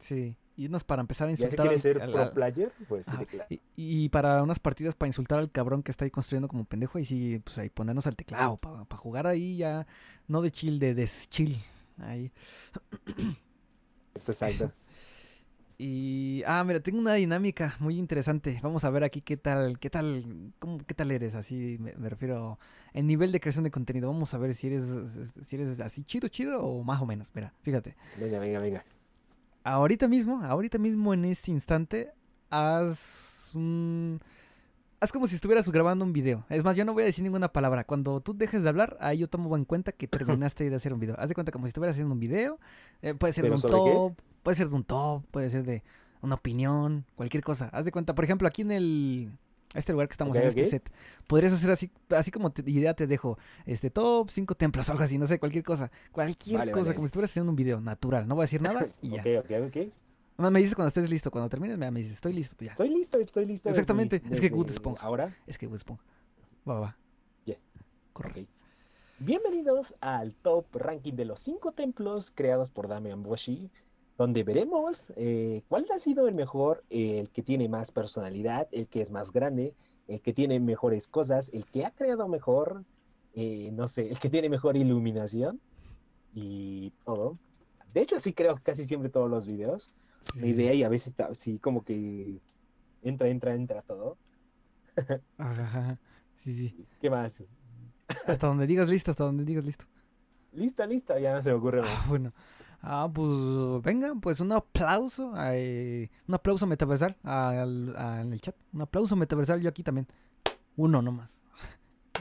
Sí. 0.00 0.36
Y 0.56 0.66
unos 0.66 0.84
para 0.84 1.00
empezar 1.00 1.28
a 1.28 1.30
Ya 1.30 1.36
si 1.36 1.42
insultar 1.44 1.66
quieres 1.68 1.86
al- 1.86 1.92
ser 2.02 2.12
pro 2.12 2.30
player, 2.34 2.72
pues 2.88 3.06
sí, 3.06 3.24
claro. 3.26 3.46
Y, 3.48 3.60
y 3.76 4.08
para 4.10 4.42
unas 4.42 4.58
partidas 4.58 4.94
para 4.94 5.08
insultar 5.08 5.38
al 5.38 5.50
cabrón 5.50 5.82
que 5.82 5.90
está 5.90 6.04
ahí 6.04 6.10
construyendo 6.10 6.48
como 6.48 6.64
pendejo 6.66 6.98
y 6.98 7.04
sí, 7.06 7.40
pues 7.42 7.56
ahí 7.58 7.70
ponernos 7.70 8.06
al 8.06 8.16
teclado 8.16 8.58
para 8.58 8.84
jugar 8.96 9.26
ahí 9.26 9.56
ya, 9.56 9.86
no 10.28 10.42
de 10.42 10.50
chill, 10.50 10.78
de 10.78 10.94
deschill. 10.94 11.56
Ahí. 11.98 12.30
Exacto. 14.14 14.72
Y, 15.82 16.42
ah, 16.46 16.62
mira, 16.62 16.80
tengo 16.80 16.98
una 16.98 17.14
dinámica 17.14 17.74
muy 17.78 17.96
interesante. 17.98 18.60
Vamos 18.62 18.84
a 18.84 18.90
ver 18.90 19.02
aquí 19.02 19.22
qué 19.22 19.38
tal, 19.38 19.78
qué 19.78 19.88
tal, 19.88 20.52
cómo, 20.58 20.76
qué 20.86 20.92
tal 20.92 21.10
eres, 21.10 21.34
así 21.34 21.78
me, 21.80 21.94
me 21.94 22.10
refiero 22.10 22.58
en 22.92 23.06
nivel 23.06 23.32
de 23.32 23.40
creación 23.40 23.64
de 23.64 23.70
contenido. 23.70 24.08
Vamos 24.12 24.34
a 24.34 24.36
ver 24.36 24.54
si 24.54 24.66
eres, 24.66 24.84
si 25.42 25.56
eres 25.56 25.80
así 25.80 26.04
chido, 26.04 26.28
chido 26.28 26.62
o 26.62 26.84
más 26.84 27.00
o 27.00 27.06
menos. 27.06 27.30
Mira, 27.34 27.54
fíjate. 27.62 27.96
Venga, 28.18 28.38
venga, 28.40 28.60
venga. 28.60 28.84
Ahorita 29.64 30.08
mismo, 30.08 30.42
ahorita 30.42 30.78
mismo 30.78 31.14
en 31.14 31.24
este 31.24 31.50
instante, 31.50 32.12
haz 32.50 33.50
un... 33.54 34.20
Haz 35.02 35.12
como 35.12 35.26
si 35.26 35.34
estuvieras 35.34 35.70
grabando 35.70 36.04
un 36.04 36.12
video. 36.12 36.44
Es 36.50 36.62
más, 36.62 36.76
yo 36.76 36.84
no 36.84 36.92
voy 36.92 37.04
a 37.04 37.06
decir 37.06 37.24
ninguna 37.24 37.48
palabra. 37.48 37.84
Cuando 37.84 38.20
tú 38.20 38.36
dejes 38.36 38.62
de 38.62 38.68
hablar, 38.68 38.98
ahí 39.00 39.16
yo 39.16 39.28
tomo 39.28 39.56
en 39.56 39.64
cuenta 39.64 39.92
que 39.92 40.06
terminaste 40.06 40.68
de 40.68 40.76
hacer 40.76 40.92
un 40.92 41.00
video. 41.00 41.18
Haz 41.18 41.30
de 41.30 41.34
cuenta 41.34 41.52
como 41.52 41.64
si 41.64 41.68
estuvieras 41.68 41.94
haciendo 41.94 42.12
un 42.12 42.20
video. 42.20 42.58
Eh, 43.00 43.14
puede 43.14 43.32
ser 43.32 43.44
de 43.44 43.50
¿Pero 43.50 43.56
un 43.56 43.84
qué? 43.84 43.92
top, 43.92 44.20
puede 44.42 44.54
ser 44.56 44.68
de 44.68 44.74
un 44.74 44.84
top, 44.84 45.24
puede 45.30 45.48
ser 45.48 45.64
de 45.64 45.82
una 46.20 46.34
opinión, 46.34 47.06
cualquier 47.14 47.42
cosa. 47.42 47.70
Haz 47.72 47.86
de 47.86 47.92
cuenta, 47.92 48.14
por 48.14 48.24
ejemplo, 48.24 48.46
aquí 48.46 48.60
en 48.60 48.72
el... 48.72 49.32
Este 49.74 49.92
lugar 49.92 50.08
que 50.08 50.12
estamos 50.12 50.36
en 50.36 50.42
este 50.44 50.64
set. 50.64 50.90
Podrías 51.28 51.52
hacer 51.52 51.70
así, 51.70 51.90
así 52.10 52.30
como 52.32 52.50
te- 52.50 52.68
idea 52.68 52.92
te 52.94 53.06
dejo, 53.06 53.38
este 53.66 53.88
top, 53.90 54.28
cinco 54.30 54.54
templos 54.56 54.88
o 54.88 54.92
algo 54.92 55.04
así, 55.04 55.16
no 55.16 55.26
sé, 55.26 55.38
cualquier 55.38 55.62
cosa. 55.64 55.90
Cualquier 56.10 56.58
Vale, 56.58 56.72
cosa, 56.72 56.86
vale. 56.86 56.94
como 56.96 57.06
si 57.06 57.10
estuvieras 57.10 57.30
haciendo 57.30 57.50
un 57.50 57.56
video 57.56 57.80
natural. 57.80 58.26
No 58.26 58.34
voy 58.34 58.42
a 58.42 58.44
decir 58.44 58.60
nada 58.62 58.88
y 59.02 59.10
ya. 59.10 59.20
Ok, 59.22 59.44
ok, 59.44 59.66
ok. 59.68 59.92
Me 60.50 60.58
dices 60.58 60.74
cuando 60.74 60.88
estés 60.88 61.08
listo. 61.10 61.30
Cuando 61.30 61.48
termines, 61.50 61.76
me 61.78 61.90
me 61.90 62.00
dices, 62.00 62.14
estoy 62.14 62.32
listo. 62.32 62.56
Pues 62.56 62.66
ya. 62.66 62.72
Estoy 62.72 62.88
listo, 62.88 63.18
estoy 63.20 63.44
listo. 63.46 63.68
desde- 63.68 63.80
Exactamente, 63.80 64.22
es 64.30 64.40
que 64.40 64.48
Good 64.48 64.70
Esponja. 64.70 65.06
Ahora, 65.06 65.36
Es 65.46 65.56
que 65.58 65.66
Esponja. 65.66 66.02
Va, 66.68 66.74
va, 66.74 66.80
va. 66.80 66.96
Ya. 67.46 67.56
Corre. 68.12 68.42
ok. 68.42 68.48
Bienvenidos 69.18 69.94
al 70.00 70.34
top 70.34 70.64
ranking 70.76 71.12
de 71.12 71.26
los 71.26 71.40
cinco 71.40 71.72
templos 71.72 72.30
creados 72.34 72.70
por 72.70 72.88
Damian 72.88 73.22
Boshi, 73.22 73.70
donde 74.20 74.42
veremos 74.44 75.14
eh, 75.16 75.62
cuál 75.66 75.86
ha 75.94 75.98
sido 75.98 76.28
el 76.28 76.34
mejor, 76.34 76.84
el 76.90 77.30
que 77.30 77.42
tiene 77.42 77.70
más 77.70 77.90
personalidad, 77.90 78.68
el 78.70 78.86
que 78.86 79.00
es 79.00 79.10
más 79.10 79.32
grande, 79.32 79.72
el 80.08 80.20
que 80.20 80.34
tiene 80.34 80.60
mejores 80.60 81.08
cosas, 81.08 81.48
el 81.54 81.64
que 81.64 81.86
ha 81.86 81.90
creado 81.90 82.28
mejor, 82.28 82.84
eh, 83.32 83.70
no 83.72 83.88
sé, 83.88 84.10
el 84.10 84.18
que 84.18 84.28
tiene 84.28 84.50
mejor 84.50 84.76
iluminación 84.76 85.58
y 86.34 86.90
todo. 87.06 87.38
De 87.94 88.02
hecho, 88.02 88.16
así 88.16 88.34
creo 88.34 88.58
casi 88.62 88.84
siempre 88.86 89.08
todos 89.08 89.30
los 89.30 89.46
videos. 89.46 89.90
Sí, 90.34 90.40
Mi 90.40 90.48
idea 90.50 90.74
y 90.74 90.82
a 90.82 90.90
veces 90.90 91.06
está 91.08 91.24
así 91.28 91.58
como 91.58 91.82
que 91.82 92.42
entra, 93.02 93.28
entra, 93.28 93.54
entra 93.54 93.80
todo. 93.80 94.18
Ajá, 95.38 95.62
ajá. 95.64 95.98
Sí, 96.36 96.52
sí. 96.52 96.86
¿Qué 97.00 97.08
más? 97.08 97.42
Hasta 98.26 98.46
donde 98.48 98.66
digas 98.66 98.86
listo, 98.90 99.12
hasta 99.12 99.24
donde 99.24 99.46
digas 99.46 99.64
listo. 99.64 99.86
Lista, 100.52 100.84
lista, 100.86 101.18
ya 101.18 101.32
no 101.32 101.40
se 101.40 101.48
me 101.48 101.56
ocurre 101.56 101.80
Ah, 101.80 101.84
más. 101.84 102.08
bueno. 102.08 102.34
Ah, 102.82 103.10
pues 103.12 103.28
venga, 103.82 104.14
pues 104.20 104.40
un 104.40 104.52
aplauso. 104.52 105.32
un 105.32 106.34
aplauso 106.34 106.66
metaversal 106.66 107.16
al, 107.22 107.94
al- 107.96 108.32
el 108.32 108.40
chat. 108.40 108.54
Un 108.72 108.82
aplauso 108.82 109.16
metaversal 109.16 109.60
yo 109.60 109.68
aquí 109.68 109.82
también. 109.82 110.06
Uno 110.76 111.02
nomás. 111.02 111.34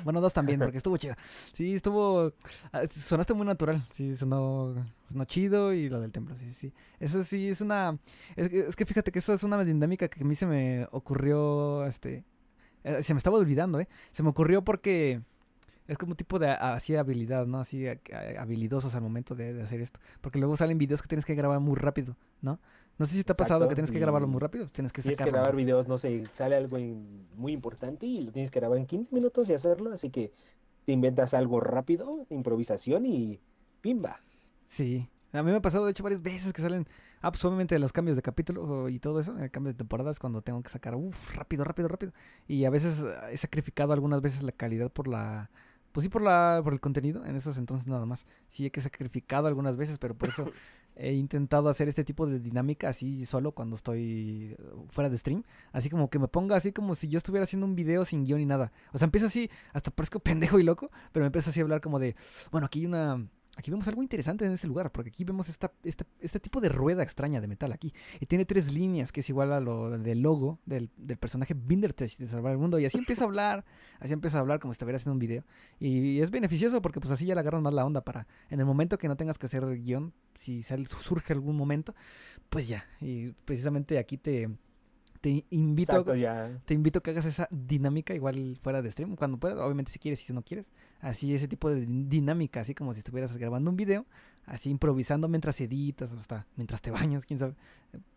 Bueno, 0.05 0.21
dos 0.21 0.33
también, 0.33 0.59
porque 0.61 0.77
estuvo 0.77 0.95
chido. 0.95 1.15
Sí, 1.51 1.75
estuvo. 1.75 2.31
ah, 2.71 2.83
Sonaste 2.89 3.33
muy 3.33 3.45
natural. 3.45 3.85
Sí, 3.89 4.15
sonó, 4.15 4.73
sonó 5.09 5.25
chido 5.25 5.73
y 5.73 5.89
lo 5.89 5.99
del 5.99 6.11
templo. 6.13 6.37
Sí, 6.37 6.51
sí. 6.51 6.71
Eso 7.01 7.21
sí 7.23 7.49
es 7.49 7.59
una. 7.59 7.97
Es, 8.37 8.47
que- 8.49 8.61
es 8.61 8.75
que 8.77 8.85
fíjate 8.85 9.11
que 9.11 9.19
eso 9.19 9.33
es 9.33 9.43
una 9.43 9.61
dinámica 9.65 10.07
que 10.07 10.23
a 10.23 10.25
mí 10.25 10.35
se 10.35 10.45
me 10.45 10.87
ocurrió. 10.91 11.85
Este. 11.85 12.23
eh, 12.85 13.03
se 13.03 13.13
me 13.13 13.17
estaba 13.17 13.37
olvidando, 13.39 13.77
¿eh? 13.81 13.89
Se 14.13 14.23
me 14.23 14.29
ocurrió 14.29 14.63
porque. 14.63 15.21
Es 15.89 15.97
como 15.97 16.11
un 16.11 16.15
tipo 16.17 16.37
de 16.39 16.49
así 16.49 16.95
habilidad, 16.95 17.47
¿no? 17.47 17.59
Así 17.59 17.85
habilidosos 18.37 18.93
al 18.95 19.01
momento 19.01 19.35
de, 19.35 19.53
de 19.53 19.63
hacer 19.63 19.81
esto. 19.81 19.99
Porque 20.21 20.39
luego 20.39 20.55
salen 20.55 20.77
videos 20.77 21.01
que 21.01 21.07
tienes 21.07 21.25
que 21.25 21.35
grabar 21.35 21.59
muy 21.59 21.75
rápido, 21.75 22.15
¿no? 22.41 22.59
No 22.97 23.05
sé 23.05 23.15
si 23.15 23.23
te 23.23 23.31
ha 23.31 23.35
pasado 23.35 23.67
que 23.67 23.75
tienes 23.75 23.91
que 23.91 23.99
grabarlo 23.99 24.27
muy 24.27 24.39
rápido. 24.39 24.69
Tienes 24.69 24.91
que 24.91 25.01
Tienes 25.01 25.19
que 25.19 25.31
grabar 25.31 25.55
videos, 25.55 25.87
no 25.87 25.97
sé, 25.97 26.25
sale 26.33 26.55
algo 26.55 26.77
en- 26.77 27.27
muy 27.35 27.53
importante 27.53 28.05
y 28.05 28.21
lo 28.21 28.31
tienes 28.31 28.51
que 28.51 28.59
grabar 28.59 28.77
en 28.77 28.85
15 28.85 29.15
minutos 29.15 29.49
y 29.49 29.53
hacerlo, 29.53 29.91
así 29.93 30.09
que 30.09 30.31
te 30.85 30.91
inventas 30.91 31.33
algo 31.33 31.59
rápido, 31.59 32.25
improvisación 32.29 33.05
y 33.05 33.39
pimba. 33.81 34.19
Sí. 34.65 35.09
A 35.31 35.43
mí 35.43 35.51
me 35.51 35.57
ha 35.57 35.61
pasado, 35.61 35.85
de 35.85 35.91
hecho, 35.91 36.03
varias 36.03 36.21
veces 36.21 36.51
que 36.53 36.61
salen, 36.61 36.87
ah, 37.21 37.31
pues 37.31 37.43
obviamente 37.45 37.77
los 37.79 37.93
cambios 37.93 38.15
de 38.15 38.21
capítulo 38.23 38.89
y 38.89 38.99
todo 38.99 39.19
eso, 39.19 39.37
el 39.37 39.51
cambio 39.51 39.71
de 39.73 39.77
temporadas, 39.77 40.19
cuando 40.19 40.41
tengo 40.41 40.61
que 40.63 40.69
sacar, 40.69 40.95
uff, 40.95 41.35
rápido, 41.35 41.63
rápido, 41.63 41.87
rápido. 41.87 42.13
Y 42.47 42.65
a 42.65 42.69
veces 42.69 43.03
he 43.31 43.37
sacrificado 43.37 43.93
algunas 43.93 44.21
veces 44.21 44.41
la 44.43 44.51
calidad 44.51 44.91
por 44.91 45.07
la, 45.07 45.51
pues 45.91 46.03
sí, 46.03 46.09
por 46.09 46.21
la, 46.21 46.61
por 46.63 46.73
el 46.73 46.79
contenido, 46.79 47.25
en 47.25 47.35
esos 47.35 47.57
entonces 47.57 47.87
nada 47.87 48.05
más. 48.05 48.25
Sí, 48.47 48.65
he 48.65 48.71
que 48.71 48.81
sacrificado 48.81 49.47
algunas 49.47 49.75
veces, 49.75 49.99
pero 49.99 50.15
por 50.15 50.29
eso 50.29 50.45
he 50.95 51.13
intentado 51.13 51.69
hacer 51.69 51.87
este 51.87 52.03
tipo 52.03 52.27
de 52.27 52.39
dinámica 52.39 52.89
así 52.89 53.25
solo 53.25 53.53
cuando 53.53 53.75
estoy 53.75 54.55
eh, 54.57 54.73
fuera 54.89 55.09
de 55.09 55.17
stream. 55.17 55.43
Así 55.71 55.89
como 55.89 56.09
que 56.09 56.19
me 56.19 56.27
ponga 56.27 56.55
así 56.55 56.71
como 56.71 56.95
si 56.95 57.09
yo 57.09 57.17
estuviera 57.17 57.43
haciendo 57.43 57.65
un 57.65 57.75
video 57.75 58.05
sin 58.05 58.25
guion 58.25 58.39
ni 58.39 58.45
nada. 58.45 58.71
O 58.93 58.97
sea, 58.97 59.05
empiezo 59.05 59.27
así, 59.27 59.49
hasta 59.73 59.91
parezco 59.91 60.19
pendejo 60.21 60.59
y 60.59 60.63
loco, 60.63 60.91
pero 61.11 61.23
me 61.23 61.27
empiezo 61.27 61.49
así 61.49 61.59
a 61.59 61.63
hablar 61.63 61.81
como 61.81 61.99
de, 61.99 62.15
bueno, 62.51 62.67
aquí 62.67 62.79
hay 62.79 62.85
una... 62.85 63.27
Aquí 63.59 63.71
vemos 63.71 63.87
algo 63.89 64.01
interesante 64.01 64.45
en 64.45 64.53
este 64.53 64.67
lugar, 64.67 64.89
porque 64.91 65.09
aquí 65.09 65.25
vemos 65.25 65.49
esta, 65.49 65.71
esta- 65.83 66.05
este 66.21 66.39
tipo 66.39 66.61
de 66.61 66.69
rueda 66.69 67.03
extraña 67.03 67.41
de 67.41 67.47
metal 67.47 67.73
aquí. 67.73 67.93
Y 68.21 68.25
tiene 68.25 68.45
tres 68.45 68.71
líneas, 68.71 69.11
que 69.11 69.19
es 69.19 69.27
igual 69.29 69.51
a 69.51 69.59
lo 69.59 69.97
del 69.99 70.21
logo 70.21 70.59
del, 70.65 70.89
del 70.95 71.17
personaje 71.17 71.53
Bindertech 71.53 72.17
de 72.17 72.27
Salvar 72.27 72.53
el 72.53 72.57
Mundo. 72.57 72.79
Y 72.79 72.85
así 72.85 72.97
empiezo 72.97 73.23
a 73.23 73.27
hablar, 73.27 73.65
así 73.99 74.13
empiezo 74.13 74.37
a 74.37 74.39
hablar 74.39 74.59
como 74.61 74.71
si 74.71 74.75
estuviera 74.75 74.95
haciendo 74.95 75.11
un 75.13 75.19
video. 75.19 75.43
Y 75.77 76.21
es 76.21 76.31
beneficioso 76.31 76.81
porque 76.81 77.01
pues 77.01 77.11
así 77.11 77.25
ya 77.25 77.35
le 77.35 77.41
agarras 77.41 77.61
más 77.61 77.73
la 77.73 77.85
onda 77.85 77.99
para 78.01 78.27
en 78.49 78.61
el 78.61 78.65
momento 78.65 78.97
que 78.97 79.09
no 79.09 79.17
tengas 79.17 79.37
que 79.37 79.47
hacer 79.47 79.65
guion, 79.83 80.13
si 80.35 80.63
sale- 80.63 80.85
surge 80.85 81.33
algún 81.33 81.57
momento, 81.57 81.93
pues 82.49 82.69
ya. 82.69 82.85
Y 83.01 83.33
precisamente 83.43 83.97
aquí 83.99 84.17
te, 84.17 84.49
te 85.21 85.45
invito 85.49 85.91
Exacto, 85.93 86.11
a, 86.13 86.17
ya. 86.17 86.61
te 86.65 86.73
invito 86.73 86.99
a 86.99 87.03
que 87.03 87.11
hagas 87.11 87.25
esa 87.25 87.47
dinámica 87.51 88.13
igual 88.15 88.57
fuera 88.61 88.81
de 88.81 88.91
stream, 88.91 89.15
cuando 89.15 89.37
puedas, 89.37 89.57
obviamente 89.59 89.91
si 89.91 89.99
quieres 89.99 90.21
y 90.21 90.25
si 90.25 90.33
no 90.33 90.41
quieres. 90.43 90.65
Así 91.01 91.33
ese 91.33 91.47
tipo 91.47 91.69
de 91.69 91.85
din- 91.85 92.07
dinámica, 92.09 92.59
así 92.61 92.73
como 92.75 92.93
si 92.93 92.99
estuvieras 92.99 93.35
grabando 93.37 93.69
un 93.69 93.77
video, 93.77 94.05
así 94.45 94.69
improvisando 94.69 95.27
mientras 95.27 95.59
editas 95.61 96.13
o 96.13 96.17
hasta 96.17 96.45
mientras 96.55 96.81
te 96.81 96.91
bañas, 96.91 97.25
quién 97.25 97.39
sabe. 97.39 97.55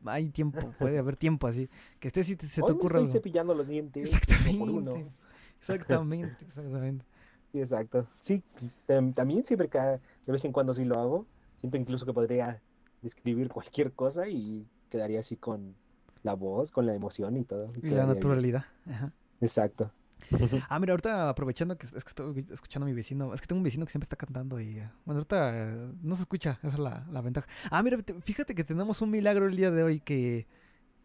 Hay 0.05 0.31
tiempo, 0.31 0.61
puede 0.79 0.99
haber 0.99 1.17
tiempo 1.17 1.47
así, 1.47 1.69
que 2.01 2.09
estés 2.09 2.29
y 2.31 2.37
te- 2.37 2.47
se 2.47 2.61
te 2.61 2.63
Hoy 2.63 2.73
me 2.75 2.79
ocurra 2.79 2.99
estoy 2.99 3.03
algo. 3.03 3.13
cepillando 3.13 3.55
los 3.55 3.69
dientes 3.69 4.11
uno 4.11 4.59
por 4.59 4.71
uno. 4.71 5.13
Exactamente. 5.59 6.27
Exactamente, 6.33 6.45
exactamente. 6.47 7.05
Sí, 7.53 7.59
exacto. 7.61 8.07
Sí, 8.21 8.43
tam- 8.89 9.15
también 9.15 9.45
siempre 9.45 9.69
cada, 9.69 9.93
de 10.27 10.33
vez 10.33 10.45
en 10.45 10.53
cuando 10.53 10.73
sí 10.75 10.85
lo 10.85 10.99
hago. 10.99 11.27
Siento 11.57 11.77
incluso 11.77 12.05
que 12.07 12.13
podría 12.13 12.61
describir 13.03 13.49
cualquier 13.49 13.93
cosa 13.93 14.29
y 14.29 14.67
quedaría 14.91 15.21
así 15.21 15.37
con 15.37 15.77
la 16.23 16.35
voz, 16.35 16.71
con 16.71 16.87
la 16.87 16.95
emoción 16.95 17.37
y 17.37 17.45
todo. 17.45 17.73
Y 17.83 17.91
la 17.91 18.07
naturalidad. 18.07 18.65
Ajá. 18.89 19.13
Exacto. 19.41 19.91
Ah, 20.69 20.79
mira, 20.79 20.93
ahorita 20.93 21.29
aprovechando 21.29 21.77
que 21.77 21.87
es 21.87 21.93
que 21.93 21.99
estoy 21.99 22.47
escuchando 22.51 22.85
a 22.87 22.89
mi 22.89 22.95
vecino, 22.95 23.35
es 23.35 23.41
que 23.41 23.47
tengo 23.49 23.59
un 23.59 23.65
vecino 23.65 23.85
que 23.85 23.91
siempre 23.91 24.05
está 24.05 24.15
cantando 24.17 24.61
y 24.61 24.79
eh, 24.79 24.89
bueno, 25.05 25.19
ahorita 25.19 25.51
eh, 25.53 25.93
no 26.01 26.15
se 26.15 26.23
escucha, 26.23 26.59
esa 26.63 26.77
es 26.77 26.79
la, 26.79 27.05
la 27.11 27.21
ventaja. 27.23 27.49
Ah, 27.71 27.83
mira, 27.83 27.99
te- 27.99 28.15
fíjate 28.21 28.55
que 28.55 28.63
tenemos 28.63 29.03
un 29.03 29.11
milagro 29.11 29.47
el 29.49 29.57
día 29.57 29.73
de 29.73 29.83
hoy 29.83 29.99
que 30.01 30.47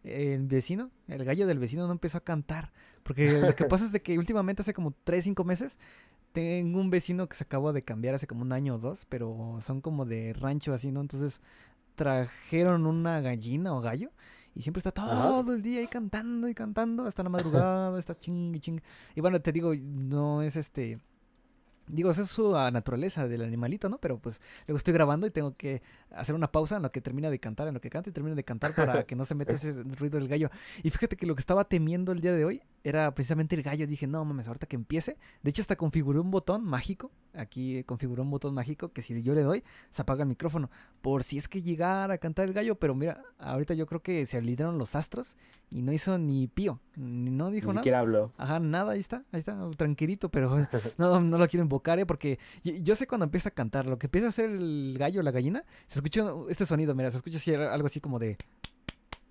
el 0.04 0.46
vecino, 0.46 0.90
el 1.08 1.24
gallo 1.24 1.46
del 1.48 1.58
vecino 1.58 1.86
no 1.86 1.92
empezó 1.92 2.18
a 2.18 2.20
cantar, 2.24 2.72
porque 3.02 3.42
lo 3.42 3.54
que 3.56 3.64
pasa 3.66 3.86
es 3.86 3.92
de 3.92 4.02
que 4.02 4.18
últimamente 4.18 4.62
hace 4.62 4.72
como 4.72 4.94
3, 5.04 5.24
5 5.24 5.42
meses 5.44 5.78
tengo 6.32 6.78
un 6.80 6.90
vecino 6.90 7.28
que 7.28 7.36
se 7.36 7.44
acabó 7.44 7.72
de 7.72 7.82
cambiar 7.82 8.14
hace 8.14 8.28
como 8.28 8.42
un 8.42 8.52
año 8.52 8.76
o 8.76 8.78
dos, 8.78 9.04
pero 9.08 9.58
son 9.62 9.80
como 9.80 10.04
de 10.04 10.32
rancho 10.34 10.72
así, 10.74 10.92
¿no? 10.92 11.00
Entonces 11.00 11.40
trajeron 11.96 12.86
una 12.86 13.20
gallina 13.20 13.74
o 13.74 13.80
gallo 13.80 14.10
y 14.58 14.62
siempre 14.62 14.80
está 14.80 14.90
todo 14.90 15.54
el 15.54 15.62
día 15.62 15.78
ahí 15.78 15.86
cantando 15.86 16.48
y 16.48 16.54
cantando 16.54 17.06
hasta 17.06 17.22
la 17.22 17.28
madrugada, 17.28 17.96
está 17.96 18.18
ching 18.18 18.52
y 18.56 18.58
ching. 18.58 18.80
Y 19.14 19.20
bueno, 19.20 19.40
te 19.40 19.52
digo, 19.52 19.72
no 19.72 20.42
es 20.42 20.56
este. 20.56 20.98
Digo, 21.88 22.10
esa 22.10 22.22
es 22.22 22.30
su 22.30 22.56
ah, 22.56 22.70
naturaleza 22.70 23.26
del 23.28 23.42
animalito, 23.42 23.88
¿no? 23.88 23.98
Pero 23.98 24.18
pues 24.18 24.40
luego 24.66 24.78
estoy 24.78 24.94
grabando 24.94 25.26
y 25.26 25.30
tengo 25.30 25.56
que 25.56 25.82
hacer 26.10 26.34
una 26.34 26.50
pausa 26.50 26.76
en 26.76 26.82
lo 26.82 26.92
que 26.92 27.00
termina 27.00 27.30
de 27.30 27.38
cantar, 27.38 27.68
en 27.68 27.74
lo 27.74 27.80
que 27.80 27.90
canta 27.90 28.10
y 28.10 28.12
termina 28.12 28.34
de 28.34 28.44
cantar 28.44 28.74
para 28.74 29.02
que 29.06 29.16
no 29.16 29.24
se 29.24 29.34
meta 29.34 29.52
ese 29.52 29.72
ruido 29.72 30.18
del 30.18 30.28
gallo. 30.28 30.50
Y 30.82 30.90
fíjate 30.90 31.16
que 31.16 31.26
lo 31.26 31.34
que 31.34 31.40
estaba 31.40 31.64
temiendo 31.64 32.12
el 32.12 32.20
día 32.20 32.32
de 32.32 32.44
hoy 32.44 32.62
era 32.84 33.14
precisamente 33.14 33.56
el 33.56 33.62
gallo. 33.62 33.86
Dije, 33.86 34.06
no 34.06 34.24
mames, 34.24 34.46
ahorita 34.46 34.66
que 34.66 34.76
empiece. 34.76 35.16
De 35.42 35.50
hecho, 35.50 35.62
hasta 35.62 35.76
configuré 35.76 36.20
un 36.20 36.30
botón 36.30 36.64
mágico. 36.64 37.10
Aquí 37.34 37.84
configuré 37.84 38.22
un 38.22 38.30
botón 38.30 38.54
mágico 38.54 38.92
que 38.92 39.02
si 39.02 39.22
yo 39.22 39.34
le 39.34 39.42
doy, 39.42 39.64
se 39.90 40.02
apaga 40.02 40.22
el 40.22 40.28
micrófono. 40.28 40.70
Por 41.00 41.22
si 41.22 41.38
es 41.38 41.48
que 41.48 41.62
llegara 41.62 42.14
a 42.14 42.18
cantar 42.18 42.46
el 42.46 42.52
gallo. 42.52 42.76
Pero 42.76 42.94
mira, 42.94 43.22
ahorita 43.38 43.74
yo 43.74 43.86
creo 43.86 44.02
que 44.02 44.26
se 44.26 44.36
alinearon 44.36 44.78
los 44.78 44.94
astros 44.94 45.36
y 45.70 45.82
no 45.82 45.92
hizo 45.92 46.18
ni 46.18 46.48
pío. 46.48 46.80
Ni, 46.96 47.30
no 47.30 47.50
dijo 47.50 47.68
Ni 47.68 47.74
nada. 47.74 47.82
siquiera 47.82 48.00
hablo. 48.00 48.32
Ajá, 48.36 48.58
nada, 48.58 48.92
ahí 48.92 49.00
está, 49.00 49.24
ahí 49.32 49.40
está, 49.40 49.56
tranquilito, 49.76 50.30
pero 50.30 50.56
no, 50.98 51.20
no 51.20 51.38
lo 51.38 51.48
quiero 51.48 51.62
invocar 51.62 51.77
¿eh? 51.98 52.06
Porque 52.06 52.38
y- 52.62 52.82
yo 52.82 52.94
sé 52.94 53.06
cuando 53.06 53.24
empieza 53.24 53.48
a 53.50 53.52
cantar, 53.52 53.86
lo 53.86 53.98
que 53.98 54.06
empieza 54.06 54.26
a 54.26 54.30
hacer 54.30 54.50
el 54.50 54.96
gallo, 54.98 55.22
la 55.22 55.30
gallina, 55.30 55.64
se 55.86 55.98
escucha 55.98 56.26
este 56.48 56.66
sonido, 56.66 56.94
mira, 56.94 57.10
se 57.10 57.16
escucha 57.18 57.38
así, 57.38 57.54
algo 57.54 57.86
así 57.86 58.00
como 58.00 58.18
de... 58.18 58.36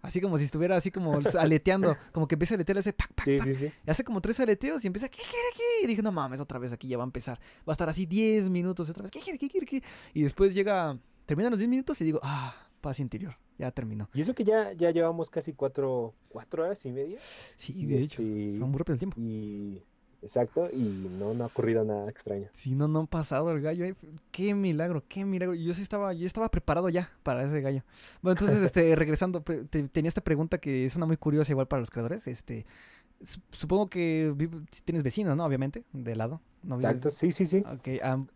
Así 0.04 0.22
como 0.22 0.38
si 0.38 0.46
estuviera 0.46 0.76
así 0.78 0.92
como 0.92 1.20
aleteando, 1.40 1.98
como 2.14 2.28
que 2.28 2.36
empieza 2.36 2.54
a 2.54 2.56
aletear 2.56 2.78
ese 2.78 2.94
pac, 2.94 3.12
pac, 3.14 3.26
Sí, 3.26 3.38
pac. 3.40 3.48
sí, 3.48 3.56
sí. 3.56 3.72
Y 3.86 3.90
hace 3.92 4.04
como 4.04 4.22
tres 4.22 4.40
aleteos 4.40 4.84
y 4.84 4.88
empieza, 4.88 5.10
¿qué 5.10 5.18
quiere 5.18 5.48
aquí? 5.52 5.62
Y 5.84 5.88
dije, 5.88 6.02
no 6.02 6.12
mames, 6.12 6.40
otra 6.40 6.60
vez 6.60 6.72
aquí 6.72 6.88
ya 6.88 6.98
va 6.98 7.04
a 7.04 7.06
empezar. 7.06 7.40
Va 7.68 7.72
a 7.72 7.74
estar 7.74 7.90
así 7.90 8.06
10 8.06 8.50
minutos 8.50 8.90
otra 8.90 9.02
vez, 9.04 9.12
¿qué 9.12 9.20
quiere, 9.20 9.38
qué 9.40 9.50
quiere, 9.50 9.66
qué? 9.66 9.84
Y 10.14 10.22
después 10.22 10.54
llega, 10.54 10.98
terminan 11.26 11.52
los 11.52 11.60
10 11.60 11.68
minutos 11.70 12.00
y 12.00 12.06
digo, 12.06 12.20
ah, 12.24 12.56
paz 12.80 13.00
interior, 13.00 13.38
ya 13.58 13.72
terminó. 13.72 14.08
Y 14.14 14.22
eso 14.22 14.34
que 14.34 14.46
ya, 14.46 14.72
ya 14.74 14.92
llevamos 14.92 15.30
casi 15.30 15.52
cuatro, 15.54 16.14
cuatro 16.30 16.64
horas 16.64 16.86
y 16.86 16.92
media. 16.92 17.18
Sí, 17.58 17.86
de 17.86 18.00
hecho, 18.00 18.22
Este, 18.22 18.52
se 18.54 18.60
va 18.60 18.68
muy 18.68 18.78
rápido 18.78 18.94
el 18.94 19.00
tiempo. 19.00 19.20
Y 19.20 19.84
exacto, 20.22 20.70
y 20.72 20.80
no, 20.80 21.34
no 21.34 21.44
ha 21.44 21.48
ocurrido 21.48 21.84
nada 21.84 22.10
extraño. 22.10 22.48
Sí, 22.54 22.76
no, 22.76 22.88
no 22.88 23.00
han 23.02 23.08
pasado 23.08 23.52
el 23.52 23.62
gallo. 23.62 23.86
Qué 24.32 24.54
milagro, 24.54 25.04
qué 25.08 25.26
milagro. 25.26 25.54
Yo 25.56 25.74
sí 25.74 25.82
estaba, 25.82 26.14
yo 26.14 26.26
estaba 26.26 26.50
preparado 26.50 26.90
ya 26.90 27.12
para 27.24 27.44
ese 27.44 27.62
gallo. 27.62 27.84
Bueno, 28.22 28.40
entonces, 28.40 28.64
este, 28.66 28.96
regresando, 28.96 29.42
te- 29.42 29.88
tenía 29.90 30.10
esta 30.10 30.22
pregunta 30.22 30.58
que 30.58 30.86
es 30.86 30.96
una 30.96 31.06
muy 31.06 31.18
curiosa 31.18 31.52
igual 31.52 31.68
para 31.68 31.80
los 31.82 31.90
creadores. 31.90 32.28
Este, 32.28 32.66
su- 33.24 33.42
supongo 33.52 33.90
que 33.90 34.34
tienes 34.86 35.04
vecinos, 35.04 35.36
¿no? 35.36 35.46
Obviamente, 35.46 35.84
de 35.94 36.16
lado. 36.16 36.42
¿no 36.64 36.78
vives- 36.78 36.86
Exacto, 36.90 37.10
sí, 37.10 37.32
sí, 37.32 37.46
sí. 37.46 37.64
Ok, 37.72 37.88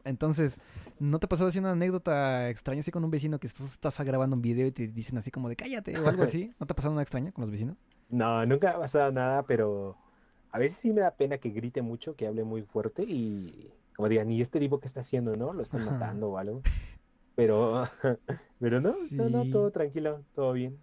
entonces, 0.05 0.57
¿no 0.99 1.19
te 1.19 1.27
pasó 1.27 1.47
así 1.47 1.59
una 1.59 1.71
anécdota 1.71 2.49
extraña 2.49 2.79
así 2.79 2.91
con 2.91 3.03
un 3.03 3.11
vecino 3.11 3.39
que 3.39 3.49
tú 3.49 3.65
estás 3.65 3.99
grabando 4.01 4.35
un 4.35 4.41
video 4.41 4.67
y 4.67 4.71
te 4.71 4.87
dicen 4.87 5.17
así 5.17 5.31
como 5.31 5.49
de 5.49 5.55
cállate 5.55 5.99
o 5.99 6.07
algo 6.07 6.23
así? 6.23 6.53
¿No 6.59 6.65
te 6.67 6.73
ha 6.73 6.75
pasado 6.75 6.93
una 6.93 7.01
extraña 7.01 7.31
con 7.31 7.41
los 7.41 7.51
vecinos? 7.51 7.75
No, 8.09 8.45
nunca 8.45 8.71
ha 8.71 8.79
pasado 8.79 9.11
nada, 9.11 9.43
pero 9.43 9.97
a 10.51 10.59
veces 10.59 10.77
sí 10.79 10.93
me 10.93 11.01
da 11.01 11.15
pena 11.15 11.37
que 11.37 11.49
grite 11.49 11.81
mucho, 11.81 12.15
que 12.15 12.27
hable 12.27 12.43
muy 12.43 12.63
fuerte 12.63 13.03
y 13.07 13.71
como 13.95 14.09
digan, 14.09 14.31
¿y 14.31 14.41
este 14.41 14.59
tipo 14.59 14.79
qué 14.79 14.87
está 14.87 15.01
haciendo, 15.01 15.35
no? 15.35 15.53
Lo 15.53 15.61
están 15.63 15.81
Ajá. 15.81 15.91
matando 15.91 16.29
o 16.31 16.37
algo. 16.37 16.61
Pero, 17.35 17.83
pero 18.59 18.81
no, 18.81 18.93
no, 19.11 19.29
no, 19.29 19.45
todo 19.45 19.71
tranquilo, 19.71 20.23
todo 20.35 20.53
bien, 20.53 20.77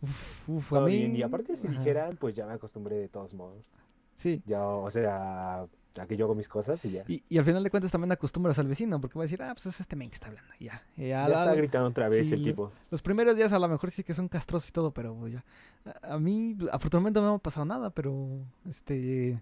Uf, 0.00 0.48
uf, 0.48 0.72
a 0.72 0.76
todo 0.76 0.86
mí... 0.86 0.96
bien. 0.96 1.16
Y 1.16 1.22
aparte 1.22 1.56
si 1.56 1.68
Ajá. 1.68 1.78
dijeran, 1.78 2.16
pues 2.16 2.34
ya 2.34 2.46
me 2.46 2.52
acostumbré 2.52 2.96
de 2.96 3.08
todos 3.08 3.34
modos. 3.34 3.70
Sí. 4.14 4.42
Ya, 4.44 4.66
o 4.66 4.90
sea, 4.90 5.66
a 5.98 6.06
que 6.06 6.16
yo 6.16 6.24
hago 6.24 6.34
mis 6.34 6.48
cosas 6.48 6.84
y 6.84 6.92
ya. 6.92 7.04
Y, 7.08 7.22
y 7.28 7.38
al 7.38 7.44
final 7.44 7.62
de 7.62 7.70
cuentas 7.70 7.90
también 7.92 8.12
acostumbras 8.12 8.58
al 8.58 8.66
vecino 8.66 9.00
porque 9.00 9.18
va 9.18 9.24
a 9.24 9.26
decir, 9.26 9.42
ah, 9.42 9.52
pues 9.54 9.66
es 9.66 9.80
este 9.80 9.96
men 9.96 10.08
que 10.08 10.14
está 10.14 10.28
hablando. 10.28 10.52
y 10.58 10.64
Ya. 10.66 10.82
Y 10.96 11.08
Ya 11.08 11.26
está 11.26 11.54
gritando 11.54 11.88
otra 11.88 12.08
vez 12.08 12.28
sí, 12.28 12.34
el 12.34 12.42
tipo. 12.42 12.72
Los 12.90 13.02
primeros 13.02 13.36
días 13.36 13.52
a 13.52 13.58
lo 13.58 13.68
mejor 13.68 13.90
sí 13.90 14.02
que 14.04 14.14
son 14.14 14.28
castrosos 14.28 14.68
y 14.68 14.72
todo, 14.72 14.92
pero 14.92 15.14
pues 15.14 15.34
ya. 15.34 15.44
A, 16.02 16.14
a 16.14 16.18
mí, 16.18 16.56
afortunadamente 16.70 17.20
no 17.20 17.30
me 17.30 17.36
ha 17.36 17.38
pasado 17.38 17.66
nada, 17.66 17.90
pero 17.90 18.44
este. 18.68 19.40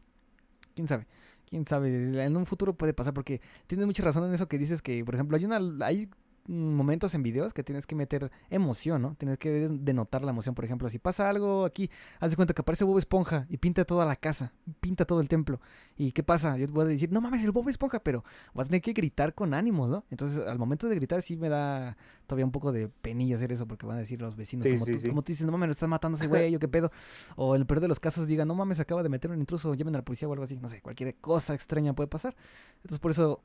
Quién 0.75 0.89
sabe. 0.89 1.07
Quién 1.49 1.67
sabe. 1.67 2.25
En 2.25 2.37
un 2.37 2.47
futuro 2.47 2.75
puede 2.75 2.95
pasar 2.95 3.13
porque 3.15 3.41
tienes 3.67 3.87
mucha 3.87 4.03
razón 4.03 4.25
en 4.25 4.35
eso 4.35 4.49
que 4.49 4.59
dices 4.59 4.83
que, 4.83 5.05
por 5.05 5.15
ejemplo, 5.15 5.37
hay 5.37 5.45
una. 5.45 5.61
Hay 5.85 6.09
momentos 6.51 7.15
en 7.15 7.23
videos 7.23 7.53
que 7.55 7.63
tienes 7.63 7.87
que 7.87 7.95
meter 7.95 8.31
emoción, 8.51 9.03
¿no? 9.03 9.15
Tienes 9.15 9.39
que 9.39 9.69
denotar 9.69 10.23
la 10.25 10.31
emoción. 10.31 10.55
Por 10.55 10.65
ejemplo, 10.65 10.89
si 10.89 10.99
pasa 10.99 11.29
algo 11.29 11.65
aquí, 11.65 11.91
haz 12.19 12.31
de 12.31 12.37
cuenta 12.37 12.55
que 12.55 12.63
aparece 12.63 12.85
Bob 12.85 12.99
Esponja 12.99 13.47
y 13.49 13.57
pinta 13.57 13.85
toda 13.85 14.05
la 14.05 14.17
casa, 14.17 14.53
pinta 14.81 15.05
todo 15.05 15.21
el 15.21 15.29
templo. 15.29 15.61
¿Y 15.97 16.13
qué 16.13 16.23
pasa? 16.23 16.57
Yo 16.57 16.67
te 16.67 16.73
voy 16.73 16.83
a 16.85 16.89
decir, 16.89 17.13
no 17.13 17.21
mames, 17.21 17.45
el 17.45 17.53
Bob 17.53 17.69
Esponja, 17.69 18.01
pero 18.01 18.25
vas 18.55 18.67
a 18.67 18.69
tener 18.71 18.83
que 18.83 18.93
gritar 18.93 19.35
con 19.35 19.55
ánimos, 19.55 19.89
¿no? 19.89 20.05
Entonces, 20.11 20.45
al 20.47 20.59
momento 20.59 20.89
de 20.89 20.95
gritar 20.97 21.23
sí 21.23 21.37
me 21.37 21.49
da 21.49 21.97
todavía 22.27 22.45
un 22.45 22.53
poco 22.53 22.73
de 22.73 22.89
penilla 22.89 23.37
hacer 23.37 23.53
eso 23.53 23.67
porque 23.67 23.87
van 23.87 23.97
a 23.97 24.01
decir 24.01 24.21
los 24.21 24.37
vecinos, 24.37 24.65
Sí, 24.65 24.73
como, 24.75 24.87
sí, 24.87 24.93
tú, 24.93 24.99
sí. 25.01 25.09
como 25.09 25.23
tú 25.23 25.33
dices, 25.33 25.47
no 25.47 25.53
mames, 25.53 25.69
lo 25.69 25.73
están 25.73 25.91
matando 25.91 26.17
ese 26.17 26.27
güey, 26.27 26.55
o 26.55 26.59
qué 26.59 26.69
pedo. 26.69 26.91
O 27.37 27.55
en 27.55 27.63
el 27.63 27.67
peor 27.67 27.81
de 27.81 27.89
los 27.89 28.01
casos 28.01 28.27
digan, 28.27 28.49
no 28.49 28.55
mames, 28.55 28.81
acaba 28.81 29.03
de 29.03 29.09
meter 29.09 29.31
un 29.31 29.39
intruso, 29.39 29.75
llamen 29.75 29.95
a 29.95 29.99
la 29.99 30.05
policía 30.05 30.29
o 30.29 30.33
algo 30.33 30.45
así. 30.45 30.57
No 30.59 30.69
sé, 30.69 30.81
cualquier 30.81 31.15
cosa 31.17 31.55
extraña 31.55 31.93
puede 31.95 32.09
pasar. 32.09 32.35
Entonces, 32.77 32.99
por 32.99 33.11
eso, 33.11 33.43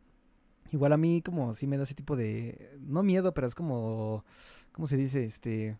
igual 0.71 0.93
a 0.93 0.97
mí 0.97 1.21
como 1.21 1.53
sí 1.53 1.67
me 1.67 1.77
da 1.77 1.83
ese 1.83 1.95
tipo 1.95 2.15
de, 2.15 2.77
no 2.79 3.03
miedo, 3.03 3.33
pero 3.33 3.47
es 3.47 3.55
como, 3.55 4.23
¿cómo 4.71 4.87
se 4.87 4.97
dice? 4.97 5.23
Este 5.23 5.77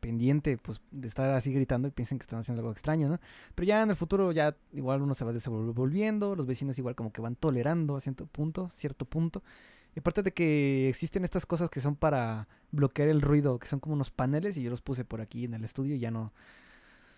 pendiente 0.00 0.58
pues 0.58 0.80
de 0.90 1.08
estar 1.08 1.30
así 1.30 1.52
gritando 1.52 1.88
y 1.88 1.90
piensen 1.90 2.18
que 2.18 2.22
están 2.22 2.40
haciendo 2.40 2.60
algo 2.60 2.72
extraño, 2.72 3.08
¿no? 3.08 3.20
Pero 3.54 3.66
ya 3.66 3.82
en 3.82 3.90
el 3.90 3.96
futuro 3.96 4.32
ya 4.32 4.56
igual 4.72 5.02
uno 5.02 5.14
se 5.14 5.24
va 5.24 5.32
desenvolviendo, 5.32 6.36
los 6.36 6.46
vecinos 6.46 6.78
igual 6.78 6.94
como 6.94 7.12
que 7.12 7.20
van 7.20 7.36
tolerando 7.36 7.96
a 7.96 8.00
cierto 8.00 8.26
punto, 8.26 8.70
cierto 8.74 9.04
punto. 9.04 9.42
Y 9.96 10.00
aparte 10.00 10.22
de 10.22 10.32
que 10.32 10.88
existen 10.88 11.24
estas 11.24 11.46
cosas 11.46 11.70
que 11.70 11.80
son 11.80 11.96
para 11.96 12.48
bloquear 12.70 13.08
el 13.08 13.22
ruido, 13.22 13.58
que 13.58 13.66
son 13.66 13.80
como 13.80 13.94
unos 13.94 14.10
paneles 14.10 14.56
y 14.56 14.62
yo 14.62 14.70
los 14.70 14.82
puse 14.82 15.04
por 15.04 15.20
aquí 15.20 15.44
en 15.44 15.54
el 15.54 15.64
estudio 15.64 15.96
y 15.96 15.98
ya 15.98 16.10
no 16.10 16.32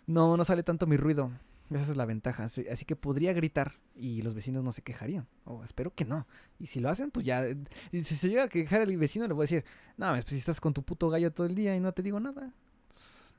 no 0.07 0.36
no 0.36 0.44
sale 0.44 0.62
tanto 0.62 0.86
mi 0.86 0.97
ruido. 0.97 1.31
Esa 1.70 1.92
es 1.92 1.97
la 1.97 2.05
ventaja. 2.05 2.44
Así, 2.44 2.66
así 2.68 2.84
que 2.84 2.97
podría 2.97 3.32
gritar 3.32 3.74
y 3.94 4.23
los 4.23 4.34
vecinos 4.34 4.65
no 4.65 4.73
se 4.73 4.82
quejarían. 4.82 5.28
O 5.44 5.62
espero 5.62 5.94
que 5.94 6.05
no. 6.05 6.26
Y 6.58 6.66
si 6.66 6.81
lo 6.81 6.89
hacen, 6.90 7.10
pues 7.10 7.24
ya. 7.24 7.44
Y 7.92 8.02
si 8.02 8.15
se 8.16 8.28
llega 8.28 8.44
a 8.44 8.49
quejar 8.49 8.81
el 8.81 8.97
vecino, 8.99 9.26
le 9.28 9.34
voy 9.34 9.42
a 9.42 9.44
decir: 9.44 9.65
No, 9.97 10.10
pues 10.12 10.24
si 10.26 10.36
estás 10.36 10.60
con 10.60 10.74
tu 10.74 10.82
puto 10.82 11.08
gallo 11.10 11.32
todo 11.32 11.47
el 11.47 11.55
día 11.55 11.76
y 11.76 11.81
no 11.81 11.92
te 11.92 12.02
digo 12.02 12.18
nada, 12.18 12.52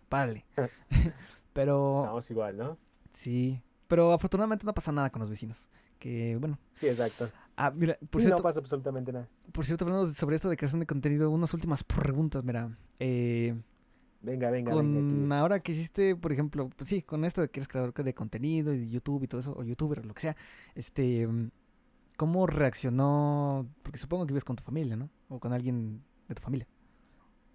párale. 0.09 0.45
Pero 1.53 2.01
Estamos 2.03 2.31
igual, 2.31 2.57
¿no? 2.57 2.77
sí. 3.13 3.61
Pero 3.87 4.13
afortunadamente 4.13 4.65
no 4.65 4.73
pasa 4.73 4.93
nada 4.93 5.09
con 5.09 5.19
los 5.19 5.29
vecinos. 5.29 5.67
Que 5.99 6.37
bueno. 6.39 6.57
Sí, 6.75 6.87
exacto. 6.87 7.29
Ah, 7.57 7.71
mira, 7.75 7.97
por 8.09 8.21
cierto, 8.21 8.37
no 8.37 8.43
pasa 8.43 8.61
absolutamente 8.61 9.11
nada. 9.11 9.27
por 9.51 9.65
cierto, 9.65 9.83
hablando 9.83 10.07
sobre 10.13 10.37
esto 10.37 10.49
de 10.49 10.55
creación 10.55 10.79
de 10.79 10.85
contenido, 10.87 11.29
unas 11.29 11.53
últimas 11.53 11.83
preguntas, 11.83 12.41
mira. 12.45 12.73
Eh, 12.99 13.53
Venga, 14.22 14.51
venga, 14.51 14.72
con 14.72 15.09
venga. 15.09 15.40
ahora 15.40 15.59
que 15.59 15.72
hiciste, 15.72 16.16
por 16.16 16.32
ejemplo, 16.32 16.69
pues 16.75 16.88
sí, 16.90 17.01
con 17.01 17.25
esto 17.25 17.41
de 17.41 17.50
que 17.50 17.59
eres 17.59 17.67
creador 17.67 17.93
de 17.93 18.14
contenido 18.14 18.74
y 18.74 18.80
de 18.80 18.88
YouTube 18.88 19.24
y 19.24 19.27
todo 19.27 19.41
eso, 19.41 19.56
o 19.58 19.64
youtuber 19.64 20.00
o 20.00 20.03
lo 20.03 20.14
que 20.14 20.22
sea, 20.22 20.35
este, 20.75 21.25
mm, 21.27 21.50
¿cómo 22.17 22.45
reaccionó? 22.45 23.67
Porque 23.82 23.98
supongo 23.98 24.27
que 24.27 24.33
vives 24.33 24.43
con 24.43 24.56
tu 24.56 24.64
familia, 24.64 24.95
¿no? 24.95 25.09
O 25.27 25.40
con 25.40 25.53
alguien 25.53 26.03
de 26.27 26.35
tu 26.35 26.41
familia. 26.41 26.67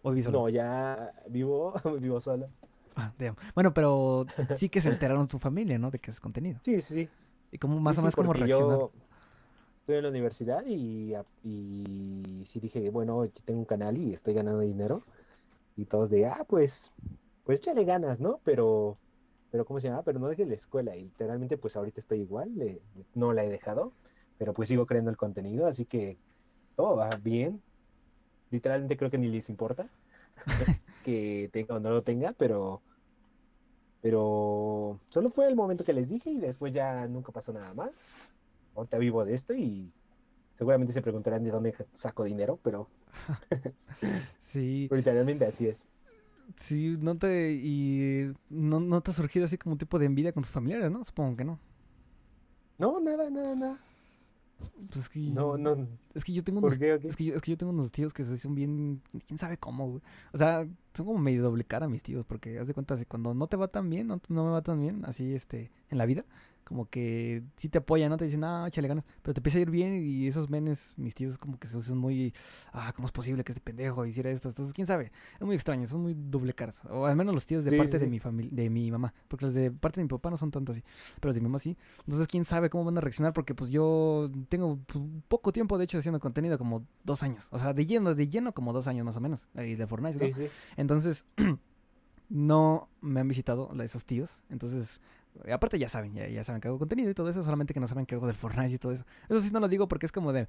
O 0.03 0.11
vives 0.11 0.25
solo. 0.25 0.41
No, 0.41 0.49
ya 0.49 1.13
vivo, 1.29 1.73
vivo 2.01 2.19
solo. 2.19 2.49
Ah. 2.97 3.13
Bueno, 3.55 3.73
pero 3.73 4.27
sí 4.57 4.69
que 4.69 4.81
se 4.81 4.89
enteraron 4.89 5.29
tu 5.29 5.39
familia, 5.39 5.79
¿no? 5.79 5.91
De 5.91 5.99
que 5.99 6.11
haces 6.11 6.21
contenido. 6.21 6.59
Sí, 6.63 6.81
sí, 6.81 6.95
sí. 6.95 7.09
Y 7.53 7.59
cómo 7.59 7.79
más 7.79 7.95
Sí, 7.95 7.99
o 7.99 8.01
sí, 8.01 8.05
menos 8.07 8.17
cómo 8.17 8.33
reaccionaron. 8.33 8.79
Yo 8.79 8.93
estoy 9.81 9.97
en 9.97 10.03
la 10.03 10.09
universidad 10.09 10.65
y, 10.67 11.15
y 11.45 12.43
sí 12.45 12.59
dije, 12.59 12.91
bueno, 12.91 13.25
tengo 13.45 13.61
un 13.61 13.67
canal 13.67 13.97
y 13.99 14.15
estoy 14.15 14.35
ganando 14.35 14.61
dinero. 14.61 15.03
Y 15.77 15.85
todos 15.87 16.11
de, 16.11 16.27
ah, 16.27 16.45
pues, 16.49 16.93
pues 17.45 17.61
échale 17.61 17.85
ganas, 17.85 18.21
¿no? 18.21 18.41
Pero, 18.45 18.99
pero 19.51 19.65
¿cómo 19.65 19.81
se 19.81 19.89
llama? 19.89 20.03
Pero 20.03 20.19
no 20.19 20.29
dejes 20.29 20.49
la 20.49 20.55
escuela. 20.55 20.97
Y 20.97 21.05
literalmente, 21.05 21.59
pues 21.59 21.77
ahorita 21.77 22.01
estoy 22.01 22.21
igual, 22.21 22.55
le- 22.57 22.81
no 23.15 23.33
la 23.33 23.45
he 23.45 23.51
dejado, 23.51 23.93
pero 24.39 24.55
pues 24.55 24.69
sigo 24.69 24.87
creando 24.87 25.11
el 25.11 25.17
contenido, 25.17 25.67
así 25.67 25.85
que 25.87 26.19
todo 26.77 26.97
va 26.97 27.11
bien. 27.23 27.63
Literalmente 28.51 28.97
creo 28.97 29.11
que 29.11 29.19
ni 29.19 29.29
les 29.29 29.49
importa 29.51 29.89
que 31.05 31.51
tenga 31.53 31.77
o 31.77 31.81
no 31.81 31.91
lo 31.91 32.03
tenga, 32.03 32.33
pero, 32.33 32.83
pero 34.01 35.01
solo 35.09 35.31
fue 35.31 35.49
el 35.49 35.57
momento 35.57 35.85
que 35.85 35.93
les 35.93 36.09
dije 36.09 36.31
y 36.31 36.39
después 36.39 36.73
ya 36.73 37.07
nunca 37.09 37.33
pasó 37.33 37.53
nada 37.53 37.75
más. 37.75 38.13
Ahorita 38.75 38.99
vivo 38.99 39.25
de 39.25 39.35
esto 39.35 39.55
y 39.55 39.91
seguramente 40.55 40.93
se 40.93 41.03
preguntarán 41.03 41.45
de 41.45 41.51
dónde 41.51 41.75
saco 41.95 42.25
dinero, 42.25 42.59
pero 42.63 42.89
Sí, 44.41 44.89
literalmente 44.91 45.45
así 45.47 45.67
es. 45.67 45.89
sí, 46.57 46.97
no 47.01 47.17
te, 47.19 47.53
y 47.55 48.33
no, 48.51 48.81
no 48.81 49.01
te 49.03 49.11
ha 49.11 49.15
surgido 49.15 49.45
así 49.45 49.59
como 49.59 49.73
un 49.75 49.79
tipo 49.79 49.99
de 49.99 50.07
envidia 50.07 50.33
con 50.33 50.43
tus 50.43 50.53
familiares, 50.53 50.91
¿no? 50.91 51.05
Supongo 51.05 51.37
que 51.37 51.45
no. 51.45 51.61
No, 52.79 53.01
nada, 53.01 53.29
nada, 53.31 53.55
nada. 53.55 53.79
Pues 54.91 54.97
es 55.05 55.09
que, 55.09 55.21
No, 55.21 55.57
no. 55.59 55.87
es 56.15 56.25
que 56.25 56.33
yo 56.33 56.43
tengo 56.45 56.61
unos 56.61 56.75
¿Por 56.75 56.79
qué? 56.79 56.95
Es 57.05 57.17
que, 57.17 57.25
yo, 57.25 57.35
es 57.35 57.43
que 57.43 57.51
yo 57.53 57.57
tengo 57.59 57.73
unos 57.73 57.93
tíos 57.93 58.13
que 58.15 58.25
son 58.25 58.55
bien. 58.55 59.03
¿Quién 59.27 59.39
sabe 59.39 59.59
cómo, 59.59 59.89
güey? 59.89 60.03
O 60.33 60.39
sea, 60.39 60.67
son 60.95 61.07
como 61.07 61.19
medio 61.19 61.43
doble 61.43 61.65
cara 61.65 61.89
mis 61.89 62.03
tíos, 62.03 62.25
porque 62.27 62.59
haz 62.59 62.67
de 62.67 62.75
cuenta, 62.75 62.97
si 62.97 63.05
cuando 63.05 63.35
no 63.35 63.47
te 63.49 63.57
va 63.57 63.69
tan 63.69 63.91
bien, 63.91 64.07
no, 64.09 64.21
no 64.29 64.45
me 64.45 64.51
va 64.51 64.63
tan 64.63 64.81
bien, 64.81 65.05
así 65.05 65.35
este, 65.35 65.71
en 65.91 65.99
la 65.99 66.07
vida, 66.07 66.25
como 66.67 66.91
que 66.91 67.45
sí 67.57 67.69
te 67.69 67.79
apoyan, 67.79 68.11
¿no? 68.11 68.17
Te 68.17 68.25
dicen, 68.25 68.43
ah, 68.43 68.65
échale 68.67 68.89
ganas, 68.89 69.05
pero 69.23 69.33
te 69.35 69.39
empieza 69.39 69.59
a 69.59 69.61
ir 69.63 69.71
bien 69.71 70.03
y 70.05 70.27
esos 70.27 70.51
menes, 70.51 70.95
mis 70.99 71.15
tíos, 71.15 71.39
como 71.39 71.59
que 71.59 71.69
son 71.69 71.97
muy. 71.97 72.35
Ah, 72.73 72.93
¿cómo 72.95 73.07
es 73.07 73.13
posible 73.13 73.45
que 73.45 73.53
este 73.53 73.61
pendejo 73.61 74.05
hiciera 74.05 74.31
esto? 74.31 74.49
Entonces, 74.49 74.75
quién 74.75 74.87
sabe, 74.87 75.13
es 75.39 75.47
muy 75.47 75.55
extraño, 75.55 75.87
son 75.87 76.03
muy 76.03 76.15
doble 76.15 76.53
caras. 76.55 76.83
O 76.91 77.07
al 77.07 77.15
menos 77.17 77.33
los 77.35 77.47
tíos 77.47 77.65
de 77.65 77.71
Sí, 77.71 77.77
parte 77.79 77.93
sí, 77.93 77.99
de 77.99 78.07
mi 78.09 78.19
familia, 78.19 78.51
de 78.53 78.69
mi 78.69 78.91
mamá, 78.91 79.15
porque 79.29 79.45
los 79.47 79.55
de 79.55 79.71
parte 79.71 80.01
de 80.01 80.05
mi 80.05 80.09
papá 80.09 80.29
no 80.31 80.37
son 80.37 80.51
tanto 80.51 80.73
así, 80.73 80.83
pero 81.21 81.29
los 81.29 81.35
de 81.37 81.41
mi 81.41 81.45
mamá 81.49 81.59
sí. 81.61 81.77
Entonces, 82.01 82.27
quién 82.27 82.45
sabe 82.45 82.69
cómo 82.69 82.85
van 82.85 82.99
a 82.99 83.01
reaccionar, 83.01 83.33
porque 83.33 83.55
pues 83.55 83.71
yo 83.71 84.29
tengo 84.49 84.79
pues, 84.87 85.05
poco 85.29 85.53
tiempo, 85.53 85.79
de 85.79 85.85
hecho, 85.85 85.99
haciendo 85.99 86.19
contenido, 86.21 86.59
como 86.59 86.85
dos 87.05 87.23
años. 87.23 87.47
O 87.51 87.59
sea, 87.59 87.73
de 87.73 87.87
lleno, 87.87 88.15
de 88.15 88.29
lleno, 88.29 88.53
como 88.53 88.73
dos 88.73 88.89
años 88.89 89.05
más 89.07 89.17
o 89.17 89.21
menos. 89.21 89.47
Y 89.55 89.77
de 89.77 89.87
Fortnite, 89.87 90.29
¿no? 90.29 90.35
Sí. 90.37 90.49
Entonces, 90.77 91.25
no 92.29 92.89
me 93.01 93.21
han 93.21 93.29
visitado 93.29 93.71
la- 93.75 93.85
esos 93.85 94.05
tíos. 94.05 94.43
Entonces, 94.51 95.01
aparte 95.53 95.79
ya 95.79 95.89
saben, 95.89 96.15
ya, 96.15 96.45
saben 96.45 96.61
que 96.61 96.69
hago 96.69 96.79
contenido 96.79 97.11
y 97.11 97.15
todo 97.15 97.31
eso, 97.31 97.43
solamente 97.43 97.75
que 97.75 97.81
no 97.81 97.89
saben 97.89 98.07
que 98.07 98.15
hago 98.15 98.27
del 98.27 98.37
Fortnite 98.37 98.75
y 98.75 98.79
todo 98.79 98.93
eso. 98.93 99.05
Eso 99.29 99.41
sí 99.43 99.51
no 99.53 99.61
lo 99.61 99.69
digo 99.69 99.89
porque 99.89 100.07
es 100.07 100.13
como 100.13 100.33
de, 100.33 100.47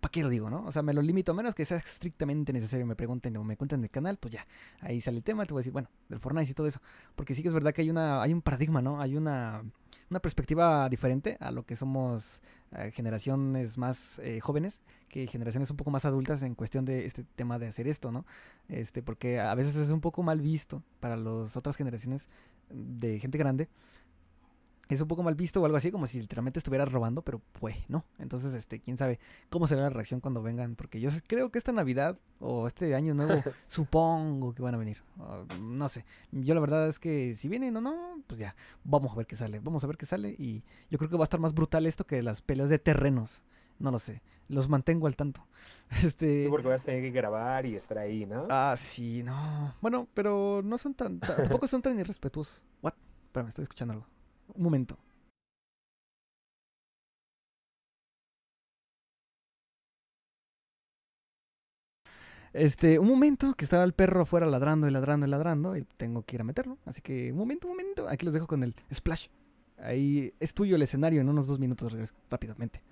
¿para 0.00 0.10
qué 0.10 0.22
lo 0.22 0.28
digo, 0.28 0.50
no? 0.50 0.64
O 0.66 0.72
sea, 0.72 0.82
me 0.82 0.92
lo 0.92 1.02
limito, 1.02 1.32
a 1.32 1.34
menos 1.34 1.54
que 1.54 1.64
sea 1.64 1.78
estrictamente 1.78 2.52
necesario, 2.52 2.86
me 2.86 2.96
pregunten 2.96 3.36
o 3.36 3.44
me 3.44 3.56
cuenten 3.56 3.80
del 3.80 3.90
canal, 3.90 4.18
pues 4.18 4.34
ya, 4.34 4.46
ahí 4.80 5.00
sale 5.00 5.18
el 5.18 5.24
tema, 5.24 5.44
te 5.46 5.52
voy 5.52 5.60
a 5.60 5.62
decir, 5.62 5.72
bueno, 5.72 5.88
del 6.08 6.20
Fortnite 6.20 6.50
y 6.50 6.54
todo 6.54 6.66
eso. 6.66 6.80
Porque 7.14 7.34
sí 7.34 7.42
que 7.42 7.48
es 7.48 7.54
verdad 7.54 7.72
que 7.72 7.82
hay 7.82 7.90
una, 7.90 8.22
hay 8.22 8.32
un 8.32 8.42
paradigma, 8.42 8.82
¿no? 8.82 9.00
Hay 9.00 9.16
una, 9.16 9.62
una 10.10 10.20
perspectiva 10.20 10.88
diferente 10.88 11.36
a 11.40 11.50
lo 11.50 11.64
que 11.64 11.76
somos 11.76 12.42
eh, 12.72 12.90
generaciones 12.92 13.78
más 13.78 14.18
eh, 14.18 14.40
jóvenes 14.40 14.80
que 15.08 15.26
generaciones 15.26 15.70
un 15.70 15.76
poco 15.78 15.90
más 15.90 16.04
adultas 16.04 16.42
en 16.42 16.54
cuestión 16.54 16.84
de 16.84 17.06
este 17.06 17.24
tema 17.24 17.58
de 17.58 17.66
hacer 17.66 17.88
esto, 17.88 18.12
¿no? 18.12 18.26
Este, 18.68 19.02
porque 19.02 19.40
a 19.40 19.54
veces 19.54 19.74
es 19.76 19.90
un 19.90 20.00
poco 20.00 20.22
mal 20.22 20.40
visto 20.40 20.82
para 21.00 21.16
las 21.16 21.56
otras 21.56 21.76
generaciones 21.76 22.28
de 22.70 23.18
gente 23.18 23.38
grande 23.38 23.68
es 24.94 25.00
un 25.00 25.08
poco 25.08 25.22
mal 25.22 25.34
visto 25.34 25.60
o 25.60 25.64
algo 25.64 25.76
así, 25.76 25.90
como 25.90 26.06
si 26.06 26.20
literalmente 26.20 26.58
estuvieras 26.58 26.90
robando, 26.90 27.22
pero 27.22 27.40
pues 27.60 27.76
no. 27.88 28.04
Entonces, 28.18 28.54
este, 28.54 28.80
quién 28.80 28.96
sabe 28.96 29.18
cómo 29.50 29.66
será 29.66 29.82
la 29.82 29.90
reacción 29.90 30.20
cuando 30.20 30.42
vengan, 30.42 30.76
porque 30.76 31.00
yo 31.00 31.10
creo 31.26 31.50
que 31.50 31.58
esta 31.58 31.72
Navidad 31.72 32.18
o 32.40 32.66
este 32.66 32.94
año 32.94 33.14
nuevo, 33.14 33.34
supongo 33.66 34.54
que 34.54 34.62
van 34.62 34.74
a 34.74 34.78
venir. 34.78 35.02
no 35.60 35.88
sé. 35.88 36.04
Yo 36.32 36.54
la 36.54 36.60
verdad 36.60 36.88
es 36.88 36.98
que 36.98 37.34
si 37.34 37.48
vienen 37.48 37.76
o 37.76 37.80
no, 37.80 38.22
pues 38.26 38.40
ya, 38.40 38.56
vamos 38.84 39.12
a 39.12 39.16
ver 39.16 39.26
qué 39.26 39.36
sale. 39.36 39.60
Vamos 39.60 39.84
a 39.84 39.86
ver 39.86 39.96
qué 39.96 40.06
sale 40.06 40.30
y 40.38 40.64
yo 40.90 40.98
creo 40.98 41.10
que 41.10 41.16
va 41.16 41.22
a 41.22 41.24
estar 41.24 41.40
más 41.40 41.52
brutal 41.52 41.86
esto 41.86 42.06
que 42.06 42.22
las 42.22 42.40
peleas 42.40 42.70
de 42.70 42.78
terrenos. 42.78 43.42
No 43.78 43.90
lo 43.90 43.98
sé. 43.98 44.22
Los 44.48 44.68
mantengo 44.68 45.06
al 45.06 45.16
tanto. 45.16 45.46
Este... 46.02 46.44
Sí, 46.44 46.50
porque 46.50 46.68
vas 46.68 46.82
a 46.82 46.84
tener 46.84 47.02
que 47.02 47.10
grabar 47.10 47.64
y 47.64 47.74
estar 47.74 47.96
ahí, 47.96 48.26
¿no? 48.26 48.46
Ah, 48.50 48.74
sí, 48.76 49.22
no. 49.22 49.74
Bueno, 49.80 50.06
pero 50.12 50.60
no 50.62 50.76
son 50.76 50.92
tan, 50.92 51.18
tampoco 51.18 51.66
son 51.66 51.80
tan 51.80 51.98
irrespetuosos. 51.98 52.62
What? 52.82 52.92
Espérame, 53.26 53.48
estoy 53.48 53.62
escuchando 53.62 53.94
algo. 53.94 54.06
Un 54.54 54.62
momento. 54.62 54.98
Este, 62.52 62.98
un 62.98 63.06
momento 63.08 63.54
que 63.54 63.64
estaba 63.64 63.84
el 63.84 63.92
perro 63.92 64.22
afuera 64.22 64.46
ladrando 64.46 64.88
y 64.88 64.90
ladrando 64.90 65.26
y 65.26 65.30
ladrando 65.30 65.76
y 65.76 65.84
tengo 65.96 66.22
que 66.22 66.36
ir 66.36 66.40
a 66.40 66.44
meterlo. 66.44 66.78
Así 66.86 67.02
que 67.02 67.32
un 67.32 67.38
momento, 67.38 67.68
un 67.68 67.74
momento. 67.74 68.08
Aquí 68.08 68.24
los 68.24 68.34
dejo 68.34 68.46
con 68.46 68.62
el 68.62 68.74
splash. 68.92 69.28
Ahí 69.78 70.34
es 70.40 70.54
tuyo 70.54 70.76
el 70.76 70.82
escenario 70.82 71.20
en 71.20 71.28
unos 71.28 71.46
dos 71.46 71.58
minutos 71.58 71.92
regreso 71.92 72.14
rápidamente. 72.30 72.82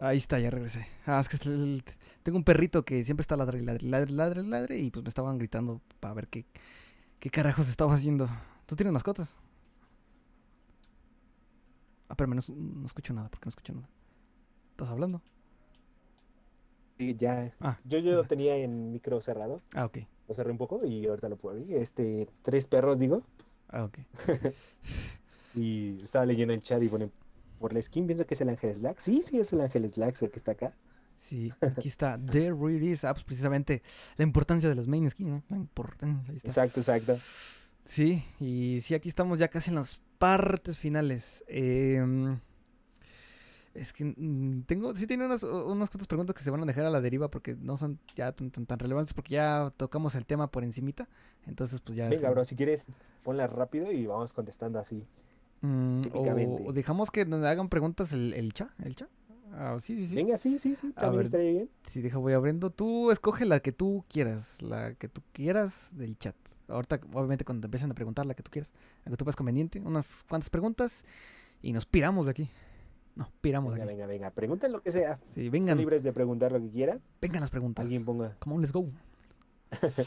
Ahí 0.00 0.16
está, 0.16 0.38
ya 0.38 0.50
regresé. 0.50 0.86
Ah, 1.06 1.18
es 1.20 1.28
que 1.28 1.38
tengo 2.22 2.38
un 2.38 2.44
perrito 2.44 2.84
que 2.84 3.02
siempre 3.02 3.22
está 3.22 3.36
ladre, 3.36 3.60
ladre, 3.62 3.84
ladre, 3.86 4.12
ladre, 4.12 4.42
ladre, 4.44 4.78
y 4.78 4.90
pues 4.90 5.02
me 5.02 5.08
estaban 5.08 5.38
gritando 5.38 5.80
para 5.98 6.14
ver 6.14 6.28
qué, 6.28 6.44
qué 7.18 7.30
carajos 7.30 7.68
estaba 7.68 7.94
haciendo. 7.94 8.28
¿Tú 8.66 8.76
tienes 8.76 8.92
mascotas? 8.92 9.34
Ah, 12.08 12.14
pero 12.14 12.32
no, 12.32 12.40
no 12.48 12.86
escucho 12.86 13.12
nada, 13.12 13.28
porque 13.28 13.46
no 13.46 13.50
escucho 13.50 13.74
nada. 13.74 13.88
¿Estás 14.70 14.88
hablando? 14.88 15.20
Sí, 16.98 17.14
ya. 17.16 17.52
Ah, 17.60 17.78
yo 17.84 17.98
yo 17.98 18.12
lo 18.12 18.24
tenía 18.24 18.56
en 18.56 18.92
micro 18.92 19.20
cerrado. 19.20 19.60
Ah, 19.74 19.84
ok. 19.84 19.98
Lo 20.28 20.34
cerré 20.34 20.50
un 20.50 20.58
poco 20.58 20.84
y 20.84 21.06
ahorita 21.06 21.28
lo 21.28 21.36
puedo 21.36 21.56
abrir. 21.56 21.76
Este, 21.76 22.28
tres 22.42 22.66
perros, 22.66 22.98
digo. 22.98 23.22
Ah, 23.68 23.84
ok. 23.84 23.98
y 25.54 26.02
estaba 26.02 26.26
leyendo 26.26 26.54
el 26.54 26.62
chat 26.62 26.82
y 26.82 26.88
pone, 26.88 27.10
por 27.58 27.72
la 27.72 27.82
skin 27.82 28.06
pienso 28.06 28.26
que 28.26 28.34
es 28.34 28.40
el 28.40 28.48
Ángel 28.48 28.74
Slack. 28.74 28.98
Sí, 28.98 29.22
sí, 29.22 29.38
es 29.38 29.52
el 29.52 29.60
Ángel 29.60 29.88
Slack 29.88 30.22
el 30.22 30.30
que 30.30 30.38
está 30.38 30.52
acá. 30.52 30.74
Sí, 31.18 31.52
aquí 31.60 31.88
está. 31.88 32.18
Is. 32.80 33.04
Ah, 33.04 33.12
pues 33.12 33.24
precisamente 33.24 33.82
la 34.16 34.22
importancia 34.22 34.68
de 34.68 34.74
las 34.74 34.86
main 34.86 35.08
skins, 35.10 35.30
¿no? 35.30 35.42
La 35.48 35.56
importancia. 35.56 36.34
Exacto, 36.34 36.80
exacto. 36.80 37.18
Sí, 37.84 38.22
y 38.38 38.80
sí, 38.82 38.94
aquí 38.94 39.08
estamos 39.08 39.38
ya 39.38 39.48
casi 39.48 39.70
en 39.70 39.76
las 39.76 40.02
partes 40.18 40.78
finales. 40.78 41.42
Em, 41.48 42.38
es 43.74 43.92
que 43.92 44.04
mm, 44.04 44.64
tengo, 44.64 44.94
sí 44.94 45.06
tiene 45.06 45.24
unas, 45.24 45.42
unas 45.42 45.88
cuantas 45.88 46.06
preguntas 46.06 46.34
que 46.34 46.42
se 46.42 46.50
van 46.50 46.62
a 46.62 46.66
dejar 46.66 46.84
a 46.84 46.90
la 46.90 47.00
deriva 47.00 47.30
porque 47.30 47.56
no 47.56 47.76
son 47.76 47.98
ya 48.14 48.32
tan, 48.32 48.50
tan, 48.50 48.78
relevantes 48.78 49.14
porque 49.14 49.34
ya 49.34 49.72
tocamos 49.76 50.14
el 50.14 50.26
tema 50.26 50.50
por 50.50 50.64
encimita. 50.64 51.08
Entonces, 51.46 51.80
pues 51.80 51.96
ya... 51.96 52.08
Venga, 52.08 52.30
bro, 52.30 52.44
si 52.44 52.56
quieres, 52.56 52.86
ponla 53.22 53.46
rápido 53.46 53.90
y 53.90 54.06
vamos 54.06 54.32
contestando 54.32 54.78
así. 54.78 55.06
Mm, 55.60 56.00
o, 56.12 56.72
dejamos 56.72 57.10
que 57.10 57.24
nos 57.24 57.44
hagan 57.44 57.68
preguntas 57.68 58.12
el, 58.12 58.32
el 58.34 58.52
chat, 58.52 58.70
el 58.84 58.94
chat. 58.94 59.08
Ah, 59.52 59.76
sí, 59.80 59.96
sí, 59.96 60.06
sí. 60.08 60.14
Venga, 60.14 60.36
sí, 60.36 60.58
sí, 60.58 60.76
sí, 60.76 60.92
también 60.92 61.24
estaría 61.24 61.50
bien. 61.50 61.70
Sí, 61.84 62.00
deja, 62.00 62.18
voy 62.18 62.32
abriendo. 62.32 62.70
Tú 62.70 63.10
escoge 63.10 63.44
la 63.44 63.60
que 63.60 63.72
tú 63.72 64.04
quieras, 64.08 64.62
la 64.62 64.94
que 64.94 65.08
tú 65.08 65.22
quieras 65.32 65.88
del 65.90 66.16
chat. 66.18 66.36
Ahorita, 66.68 67.00
obviamente, 67.12 67.44
cuando 67.44 67.62
te 67.62 67.66
empiecen 67.66 67.90
a 67.90 67.94
preguntar 67.94 68.26
la 68.26 68.34
que 68.34 68.42
tú 68.42 68.50
quieras, 68.50 68.72
la 69.04 69.10
que 69.10 69.16
tú 69.16 69.24
veas 69.24 69.36
conveniente, 69.36 69.80
unas 69.80 70.24
cuantas 70.28 70.50
preguntas 70.50 71.04
y 71.62 71.72
nos 71.72 71.86
piramos 71.86 72.26
de 72.26 72.30
aquí. 72.30 72.50
No, 73.16 73.28
piramos 73.40 73.72
venga, 73.72 73.86
de 73.86 73.90
aquí. 73.90 73.96
Venga, 73.98 74.12
venga, 74.12 74.30
pregunten 74.30 74.70
lo 74.70 74.82
que 74.82 74.92
sea. 74.92 75.18
Sí, 75.34 75.48
vengan. 75.48 75.70
Son 75.70 75.78
libres 75.78 76.02
de 76.02 76.12
preguntar 76.12 76.52
lo 76.52 76.60
que 76.60 76.68
quieran. 76.68 77.00
Vengan 77.20 77.40
las 77.40 77.50
preguntas. 77.50 77.82
Alguien 77.82 78.04
ponga. 78.04 78.36
Come 78.38 78.54
on, 78.54 78.60
let's 78.60 78.72
go. 78.72 78.86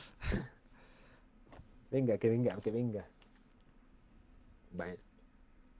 venga, 1.91 2.17
que 2.17 2.29
venga, 2.29 2.55
que 2.57 2.71
venga. 2.71 3.05
Vale. 4.71 5.10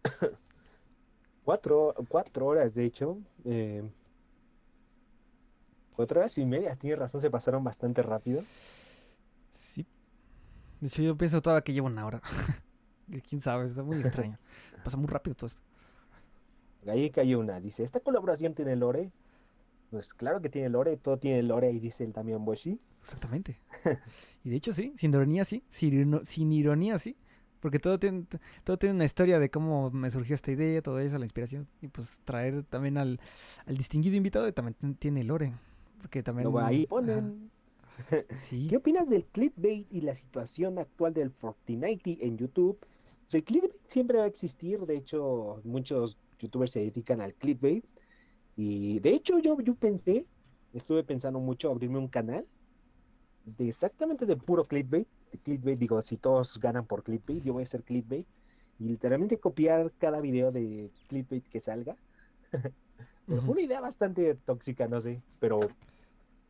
cuatro, 1.43 1.93
cuatro 2.07 2.45
horas, 2.45 2.73
de 2.73 2.85
hecho. 2.85 3.17
Eh, 3.45 3.83
cuatro 5.95 6.19
horas 6.19 6.37
y 6.37 6.45
media, 6.45 6.75
tienes 6.75 6.99
razón, 6.99 7.21
se 7.21 7.29
pasaron 7.29 7.63
bastante 7.63 8.01
rápido. 8.01 8.43
Sí. 9.53 9.85
De 10.79 10.87
hecho, 10.87 11.01
yo 11.01 11.17
pienso 11.17 11.41
todavía 11.41 11.63
que 11.63 11.73
llevo 11.73 11.87
una 11.87 12.05
hora. 12.05 12.21
Quién 13.29 13.41
sabe, 13.41 13.65
está 13.65 13.83
muy 13.83 13.97
extraño. 13.97 14.37
Pasa 14.83 14.97
muy 14.97 15.07
rápido 15.07 15.35
todo 15.35 15.47
esto. 15.47 15.61
Ahí 16.87 17.09
cayó 17.11 17.39
una. 17.39 17.59
Dice, 17.59 17.83
¿esta 17.83 17.99
colaboración 17.99 18.53
tiene 18.53 18.75
lore? 18.75 19.11
Pues 19.91 20.13
claro 20.13 20.41
que 20.41 20.49
tiene 20.49 20.69
lore, 20.69 20.95
todo 20.97 21.17
tiene 21.17 21.43
lore, 21.43 21.67
ahí 21.67 21.79
dice 21.79 22.05
el 22.05 22.13
Damián 22.13 22.45
Boshi. 22.45 22.79
Exactamente. 23.01 23.59
y 24.43 24.49
de 24.49 24.55
hecho 24.55 24.71
sí, 24.73 24.93
sin 24.95 25.11
ironía 25.11 25.43
sí, 25.43 25.63
sin, 25.69 26.25
sin 26.25 26.51
ironía 26.53 26.97
sí. 26.97 27.17
Porque 27.61 27.79
todo 27.79 27.99
tiene, 27.99 28.25
todo 28.63 28.77
tiene 28.77 28.95
una 28.95 29.05
historia 29.05 29.39
de 29.39 29.49
cómo 29.49 29.91
me 29.91 30.09
surgió 30.09 30.35
esta 30.35 30.51
idea, 30.51 30.81
todo 30.81 30.99
eso, 30.99 31.17
la 31.17 31.25
inspiración. 31.25 31.67
Y 31.81 31.87
pues 31.87 32.19
traer 32.25 32.63
también 32.63 32.97
al, 32.97 33.19
al 33.65 33.77
distinguido 33.77 34.15
invitado 34.15 34.51
también 34.51 34.95
tiene 34.95 35.23
lore. 35.23 35.53
Porque 36.01 36.23
también... 36.23 36.49
ahí 36.57 36.87
ponen... 36.87 37.51
¿Qué 38.49 38.77
opinas 38.77 39.09
del 39.09 39.25
clickbait 39.25 39.85
y 39.91 40.01
la 40.01 40.15
situación 40.15 40.79
actual 40.79 41.13
del 41.13 41.29
Fortnite 41.29 42.17
en 42.25 42.37
YouTube? 42.37 42.79
el 43.31 43.43
clickbait 43.43 43.73
siempre 43.85 44.17
va 44.17 44.25
a 44.25 44.27
existir. 44.27 44.79
De 44.81 44.97
hecho, 44.97 45.61
muchos 45.63 46.17
youtubers 46.39 46.71
se 46.71 46.79
dedican 46.79 47.21
al 47.21 47.33
clickbait. 47.35 47.85
Y 48.57 48.99
de 48.99 49.11
hecho, 49.11 49.39
yo, 49.39 49.59
yo 49.61 49.75
pensé, 49.75 50.25
estuve 50.73 51.03
pensando 51.03 51.39
mucho 51.39 51.69
abrirme 51.69 51.99
un 51.99 52.07
canal 52.07 52.45
de 53.45 53.67
exactamente 53.69 54.25
de 54.25 54.35
puro 54.35 54.65
clickbait 54.65 55.07
clickbait, 55.39 55.79
digo, 55.79 56.01
si 56.01 56.17
todos 56.17 56.59
ganan 56.59 56.85
por 56.85 57.03
clickbait, 57.03 57.43
yo 57.43 57.53
voy 57.53 57.63
a 57.63 57.65
hacer 57.65 57.83
clickbait 57.83 58.27
y 58.79 58.85
literalmente 58.85 59.39
copiar 59.39 59.91
cada 59.99 60.19
video 60.21 60.51
de 60.51 60.91
clickbait 61.07 61.47
que 61.47 61.59
salga. 61.59 61.95
pero 63.27 63.41
fue 63.41 63.53
una 63.53 63.61
idea 63.61 63.79
bastante 63.79 64.35
tóxica, 64.35 64.87
no 64.87 64.99
sé, 64.99 65.21
pero 65.39 65.59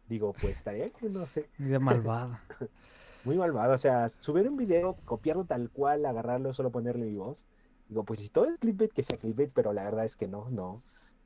digo, 0.08 0.34
pues 0.34 0.58
estaría, 0.58 0.92
no 1.02 1.26
sé. 1.26 1.50
Idea 1.60 1.80
malvada. 1.80 2.42
Muy 3.24 3.38
malvada, 3.38 3.76
o 3.76 3.78
sea, 3.78 4.10
subir 4.10 4.50
un 4.50 4.58
video, 4.58 4.98
copiarlo 5.06 5.46
tal 5.46 5.70
cual, 5.70 6.06
agarrarlo, 6.06 6.54
solo 6.54 6.72
ponerle 6.72 7.06
mi 7.06 7.16
voz. 7.16 7.46
Digo, 7.88 8.04
pues 8.04 8.22
si 8.22 8.30
todo 8.30 8.46
es 8.46 8.58
clickbait, 8.58 8.92
que 8.92 9.04
sea 9.04 9.18
clickbait, 9.18 9.52
pero 9.54 9.74
la 9.74 9.84
verdad 9.84 10.06
es 10.06 10.16
que 10.16 10.28
no, 10.28 10.50
no. 10.50 10.82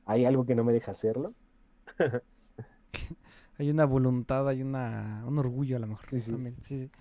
Hay 0.05 0.25
algo 0.25 0.45
que 0.45 0.55
no 0.55 0.63
me 0.63 0.73
deja 0.73 0.91
hacerlo. 0.91 1.33
hay 3.57 3.69
una 3.69 3.85
voluntad, 3.85 4.47
hay 4.49 4.61
una, 4.61 5.23
un 5.25 5.37
orgullo 5.37 5.77
a 5.77 5.79
lo 5.79 5.87
mejor. 5.87 6.09
Sí, 6.09 6.21
sí. 6.21 6.31
También. 6.31 6.55
sí, 6.61 6.79
sí. 6.79 6.91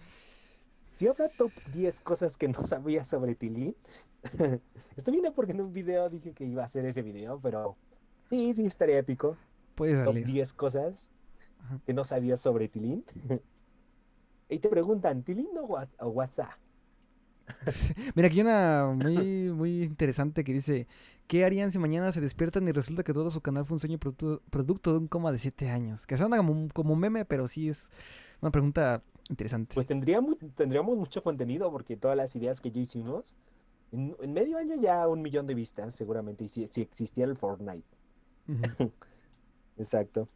Si 0.94 1.08
habrá 1.08 1.28
top 1.28 1.52
10 1.73 2.00
cosas 2.00 2.36
que 2.36 2.48
no 2.48 2.62
sabía 2.62 3.05
sobre 3.05 3.34
Tilín. 3.34 3.76
Estoy 4.97 5.12
viendo 5.12 5.32
porque 5.34 5.52
en 5.52 5.60
un 5.60 5.73
video 5.73 6.08
dije 6.08 6.32
que 6.32 6.44
iba 6.44 6.62
a 6.62 6.66
hacer 6.66 6.86
ese 6.86 7.02
video, 7.02 7.40
pero 7.40 7.76
sí, 8.31 8.55
sí, 8.55 8.64
estaría 8.64 8.98
épico. 8.98 9.36
Puede 9.74 9.97
top 10.05 10.14
salir. 10.14 10.26
10 10.26 10.52
cosas 10.55 11.10
Ajá. 11.64 11.81
que 11.84 11.92
no 11.92 12.05
sabías 12.05 12.40
sobre 12.40 12.68
Tilín. 12.68 13.05
y 14.48 14.58
te 14.60 14.68
preguntan, 14.68 15.24
¿Tilín 15.24 15.48
o, 15.58 15.64
Wha- 15.66 15.89
o 15.98 16.08
WhatsApp? 16.08 16.52
Mira, 18.14 18.28
aquí 18.28 18.39
hay 18.40 18.47
una 18.47 18.86
muy, 18.94 19.50
muy 19.50 19.82
interesante 19.82 20.44
que 20.44 20.52
dice: 20.55 20.86
¿Qué 21.26 21.44
harían 21.44 21.73
si 21.73 21.78
mañana 21.78 22.10
se 22.12 22.20
despiertan 22.23 22.66
y 22.68 22.73
resulta 22.73 23.02
que 23.02 23.12
todo 23.12 23.31
su 23.31 23.40
canal 23.42 23.66
fue 23.66 23.74
un 23.74 23.81
sueño 23.81 23.98
producto, 23.98 24.40
producto 24.48 24.92
de 24.92 24.98
un 24.98 25.08
coma 25.08 25.32
de 25.32 25.39
7 25.39 25.68
años? 25.70 26.06
Que 26.06 26.16
suena 26.16 26.39
como, 26.39 26.68
como 26.73 26.94
un 26.94 27.00
meme, 27.00 27.24
pero 27.26 27.47
sí 27.48 27.68
es 27.68 27.90
una 28.40 28.50
pregunta 28.50 29.02
interesante. 29.30 29.74
Pues 29.74 29.86
tendríamos, 29.86 30.36
tendríamos 30.54 30.96
mucho 30.96 31.22
contenido 31.22 31.70
porque 31.70 31.96
todas 31.96 32.16
las 32.16 32.34
ideas 32.36 32.60
que 32.60 32.70
ya 32.70 32.80
hicimos, 32.80 33.34
en, 33.92 34.16
en 34.20 34.32
medio 34.32 34.58
año 34.58 34.76
ya 34.76 35.06
un 35.08 35.22
millón 35.22 35.46
de 35.46 35.54
vistas 35.54 35.94
seguramente, 35.94 36.44
y 36.44 36.48
si, 36.48 36.66
si 36.66 36.82
existiera 36.82 37.30
el 37.30 37.36
Fortnite. 37.36 37.86
Exacto. 39.78 40.28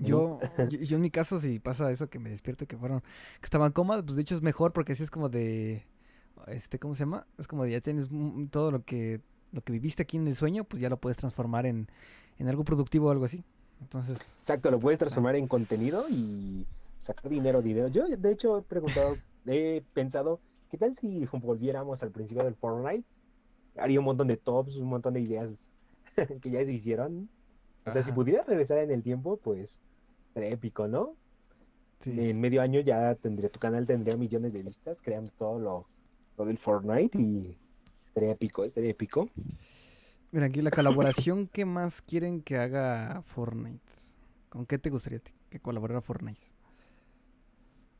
Yo, 0.00 0.38
yo, 0.70 0.78
yo 0.78 0.96
en 0.96 1.02
mi 1.02 1.10
caso, 1.10 1.40
si 1.40 1.58
pasa 1.58 1.90
eso 1.90 2.08
que 2.08 2.20
me 2.20 2.30
despierto 2.30 2.66
que 2.66 2.76
fueron, 2.76 3.00
que 3.00 3.44
estaban 3.44 3.72
cómodas, 3.72 4.04
pues 4.04 4.14
de 4.14 4.22
hecho 4.22 4.36
es 4.36 4.42
mejor 4.42 4.72
porque 4.72 4.92
así 4.92 5.02
es 5.02 5.10
como 5.10 5.28
de, 5.28 5.84
este, 6.46 6.78
¿cómo 6.78 6.94
se 6.94 7.00
llama? 7.00 7.26
Es 7.36 7.48
como 7.48 7.64
de 7.64 7.72
ya 7.72 7.80
tienes 7.80 8.08
todo 8.50 8.70
lo 8.70 8.84
que, 8.84 9.20
lo 9.50 9.60
que 9.62 9.72
viviste 9.72 10.02
aquí 10.02 10.16
en 10.16 10.28
el 10.28 10.36
sueño, 10.36 10.64
pues 10.64 10.80
ya 10.80 10.88
lo 10.88 10.98
puedes 10.98 11.16
transformar 11.16 11.66
en, 11.66 11.88
en 12.38 12.48
algo 12.48 12.64
productivo 12.64 13.08
o 13.08 13.10
algo 13.10 13.24
así. 13.24 13.44
Entonces, 13.80 14.18
Exacto, 14.38 14.70
lo 14.70 14.80
puedes 14.80 14.98
transformar 14.98 15.36
en 15.36 15.46
contenido 15.46 16.06
y 16.08 16.66
sacar 17.00 17.30
dinero, 17.30 17.62
dinero. 17.62 17.88
Yo, 17.88 18.06
de 18.06 18.32
hecho, 18.32 18.58
he 18.58 18.62
preguntado, 18.62 19.16
he 19.46 19.82
pensado, 19.94 20.40
¿qué 20.70 20.78
tal 20.78 20.94
si 20.94 21.26
volviéramos 21.32 22.02
al 22.02 22.10
principio 22.10 22.44
del 22.44 22.54
Fortnite? 22.54 23.04
Haría 23.76 24.00
un 24.00 24.06
montón 24.06 24.28
de 24.28 24.36
tops, 24.36 24.76
un 24.76 24.88
montón 24.88 25.14
de 25.14 25.20
ideas 25.20 25.70
que 26.40 26.50
ya 26.50 26.64
se 26.64 26.72
hicieron. 26.72 27.28
O 27.86 27.90
sea, 27.90 28.02
si 28.02 28.12
pudiera 28.12 28.42
regresar 28.44 28.78
en 28.78 28.90
el 28.90 29.02
tiempo, 29.02 29.38
pues 29.38 29.80
sería 30.34 30.50
épico, 30.50 30.88
¿no? 30.88 31.14
sí. 32.00 32.12
En 32.30 32.40
medio 32.40 32.60
año 32.60 32.80
ya 32.80 33.14
tendría, 33.14 33.48
tu 33.48 33.58
canal 33.58 33.86
tendría 33.86 34.16
millones 34.16 34.52
de 34.52 34.62
vistas 34.62 35.00
creando 35.02 35.30
todo 35.38 35.58
lo, 35.58 35.86
lo 36.36 36.44
del 36.44 36.58
Fortnite 36.58 37.18
y 37.18 37.56
estaría 38.06 38.32
épico, 38.32 38.64
estaría 38.64 38.90
épico. 38.90 39.28
Mira, 40.30 40.46
aquí 40.46 40.60
la 40.60 40.70
colaboración 40.70 41.46
que 41.46 41.64
más 41.64 42.02
quieren 42.02 42.42
que 42.42 42.58
haga 42.58 43.22
Fortnite. 43.22 43.80
¿Con 44.50 44.66
qué 44.66 44.78
te 44.78 44.90
gustaría 44.90 45.20
que 45.48 45.60
colaborara 45.60 46.02
Fortnite? 46.02 46.57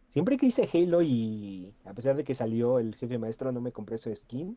Siempre 0.09 0.37
que 0.37 0.47
hice 0.47 0.69
Halo 0.73 1.03
y 1.03 1.75
a 1.85 1.93
pesar 1.95 2.17
de 2.17 2.25
que 2.25 2.35
salió 2.35 2.78
el 2.78 2.95
jefe 2.95 3.19
maestro, 3.19 3.53
no 3.53 3.61
me 3.61 3.73
compré 3.73 3.99
su 3.99 4.15
skin. 4.15 4.57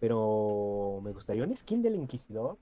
Pero 0.00 1.00
me 1.02 1.12
gustaría 1.12 1.44
un 1.44 1.56
skin 1.56 1.82
del 1.82 1.94
Inquisidor. 1.96 2.58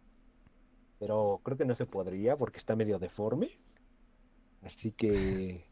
Pero 0.98 1.40
creo 1.42 1.56
que 1.56 1.64
no 1.64 1.74
se 1.74 1.86
podría 1.86 2.36
porque 2.36 2.58
está 2.58 2.76
medio 2.76 2.98
deforme. 2.98 3.50
Así 4.62 4.92
que 4.92 5.64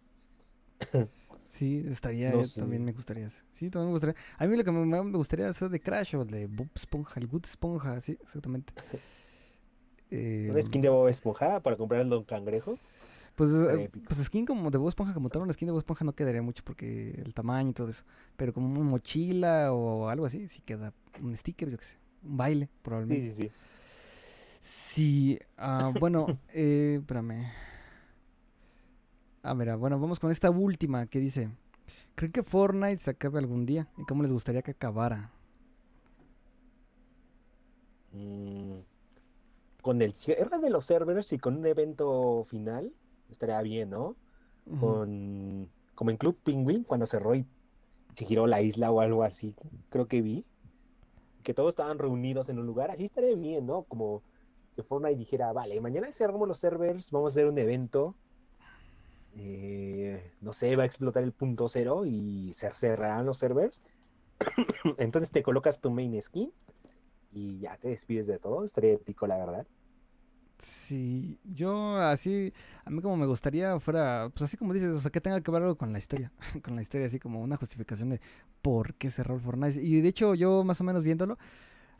Sí, 1.48 1.84
estaría, 1.86 2.30
No 2.32 2.40
eh, 2.40 2.46
también 2.56 2.84
me 2.84 2.92
gustaría 2.92 3.26
eso. 3.26 3.42
Sí, 3.52 3.68
también 3.68 3.88
me 3.88 3.92
gustaría. 3.92 4.16
A 4.38 4.46
mí 4.46 4.56
lo 4.56 4.64
que 4.64 4.72
me, 4.72 4.86
me- 4.86 5.16
gustaría 5.16 5.48
hacer 5.48 5.68
de 5.68 5.80
Crash 5.80 6.16
o 6.16 6.24
de 6.24 6.46
Bob 6.46 6.68
Esponja, 6.74 7.20
el 7.20 7.26
Good 7.26 7.44
Esponja, 7.44 8.00
sí, 8.00 8.16
exactamente. 8.22 8.72
Eh, 10.10 10.48
un 10.52 10.60
skin 10.62 10.80
de 10.80 10.88
Bob 10.88 11.08
Esponja 11.08 11.60
para 11.60 11.76
comprar 11.76 12.00
el 12.00 12.08
Don 12.08 12.24
Cangrejo. 12.24 12.78
Pues, 13.34 13.50
eh, 13.50 13.90
pues 14.06 14.20
skin 14.24 14.44
como 14.46 14.70
de 14.70 14.78
Bob 14.78 14.88
Esponja, 14.88 15.14
como 15.14 15.30
tal, 15.30 15.42
una 15.42 15.52
skin 15.52 15.66
de 15.66 15.72
Bob 15.72 15.78
Esponja 15.80 16.04
no 16.04 16.14
quedaría 16.14 16.42
mucho 16.42 16.62
porque 16.64 17.12
el 17.24 17.34
tamaño 17.34 17.70
y 17.70 17.72
todo 17.74 17.88
eso. 17.88 18.04
Pero 18.36 18.52
como 18.52 18.68
una 18.68 18.90
mochila 18.90 19.72
o 19.72 20.08
algo 20.08 20.26
así, 20.26 20.48
sí 20.48 20.60
queda 20.62 20.92
un 21.20 21.36
sticker, 21.36 21.70
yo 21.70 21.78
qué 21.78 21.84
sé. 21.84 21.96
Un 22.22 22.36
baile, 22.36 22.68
Sí, 22.68 22.72
probablemente. 22.82 23.20
sí, 23.20 23.34
sí. 23.34 23.52
Sí, 24.60 25.38
ah, 25.56 25.90
bueno, 25.94 26.38
eh, 26.52 26.98
espérame. 27.00 27.46
Ah, 29.42 29.54
mira, 29.54 29.76
bueno, 29.76 29.98
vamos 29.98 30.20
con 30.20 30.30
esta 30.30 30.50
última 30.50 31.06
que 31.06 31.18
dice: 31.20 31.50
¿Creen 32.14 32.32
que 32.32 32.42
Fortnite 32.42 32.98
se 32.98 33.10
acabe 33.10 33.38
algún 33.38 33.66
día? 33.66 33.88
¿Y 33.98 34.04
cómo 34.04 34.22
les 34.22 34.32
gustaría 34.32 34.62
que 34.62 34.72
acabara? 34.72 35.32
Mm, 38.12 38.80
con 39.82 40.02
el 40.02 40.14
cierre 40.14 40.58
de 40.58 40.70
los 40.70 40.84
servers 40.86 41.32
y 41.32 41.38
con 41.38 41.56
un 41.58 41.66
evento 41.66 42.44
final, 42.48 42.92
estaría 43.32 43.60
bien, 43.62 43.90
¿no? 43.90 44.16
Con, 44.78 45.68
como 45.94 46.10
en 46.10 46.16
Club 46.16 46.38
Penguin, 46.44 46.84
cuando 46.84 47.06
cerró 47.06 47.34
y 47.34 47.44
se 48.12 48.24
giró 48.24 48.46
la 48.46 48.62
isla 48.62 48.92
o 48.92 49.00
algo 49.00 49.24
así, 49.24 49.54
creo 49.90 50.06
que 50.06 50.22
vi. 50.22 50.44
Que 51.42 51.54
todos 51.54 51.70
estaban 51.70 51.98
reunidos 51.98 52.48
en 52.48 52.58
un 52.60 52.66
lugar, 52.66 52.90
así 52.92 53.04
estaría 53.04 53.34
bien, 53.34 53.66
¿no? 53.66 53.82
Como 53.82 54.22
que 54.76 54.82
Fortnite 54.82 55.16
dijera, 55.18 55.52
vale, 55.52 55.80
mañana 55.80 56.12
cerramos 56.12 56.46
los 56.46 56.58
servers, 56.58 57.10
vamos 57.10 57.32
a 57.32 57.34
hacer 57.34 57.46
un 57.46 57.58
evento. 57.58 58.14
eh, 59.36 60.32
no 60.40 60.52
sé, 60.52 60.76
va 60.76 60.82
a 60.84 60.86
explotar 60.86 61.22
el 61.22 61.32
punto 61.32 61.68
cero 61.68 62.04
y 62.06 62.52
se 62.54 62.70
cerrarán 62.72 63.26
los 63.26 63.38
servers. 63.38 63.82
Entonces 64.98 65.30
te 65.30 65.42
colocas 65.42 65.80
tu 65.80 65.90
main 65.90 66.20
skin 66.20 66.52
y 67.32 67.60
ya 67.60 67.76
te 67.78 67.88
despides 67.88 68.26
de 68.26 68.38
todo. 68.38 68.64
Estaría 68.64 68.92
épico, 68.92 69.26
la 69.26 69.38
verdad. 69.38 69.66
Sí, 70.62 71.40
yo 71.42 71.96
así, 71.96 72.52
a 72.84 72.90
mí 72.90 73.02
como 73.02 73.16
me 73.16 73.26
gustaría 73.26 73.80
fuera, 73.80 74.30
pues 74.32 74.42
así 74.42 74.56
como 74.56 74.72
dices, 74.72 74.90
o 74.90 75.00
sea, 75.00 75.10
que 75.10 75.20
tenga 75.20 75.40
que 75.40 75.50
ver 75.50 75.62
algo 75.62 75.76
con 75.76 75.92
la 75.92 75.98
historia, 75.98 76.30
con 76.62 76.76
la 76.76 76.82
historia, 76.82 77.08
así 77.08 77.18
como 77.18 77.40
una 77.40 77.56
justificación 77.56 78.10
de 78.10 78.20
por 78.62 78.94
qué 78.94 79.10
cerró 79.10 79.34
el 79.34 79.40
Fortnite. 79.40 79.82
Y 79.82 80.00
de 80.00 80.08
hecho, 80.08 80.34
yo 80.36 80.62
más 80.62 80.80
o 80.80 80.84
menos 80.84 81.02
viéndolo, 81.02 81.36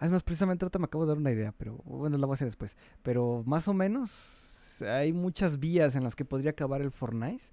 es 0.00 0.10
más, 0.12 0.23
precisamente 0.23 0.65
ahorita 0.65 0.78
me 0.78 0.84
acabo 0.84 1.05
de 1.05 1.08
dar 1.08 1.18
una 1.18 1.32
idea, 1.32 1.52
pero 1.58 1.78
bueno, 1.84 2.18
la 2.18 2.26
voy 2.26 2.34
a 2.34 2.36
hacer 2.36 2.47
después. 2.47 2.76
Pero 3.02 3.42
más 3.47 3.66
o 3.66 3.74
menos 3.74 4.81
hay 4.82 5.12
muchas 5.12 5.58
vías 5.58 5.97
en 5.97 6.05
las 6.05 6.15
que 6.15 6.24
podría 6.24 6.52
acabar 6.52 6.82
el 6.82 6.92
Fortnite. 6.92 7.44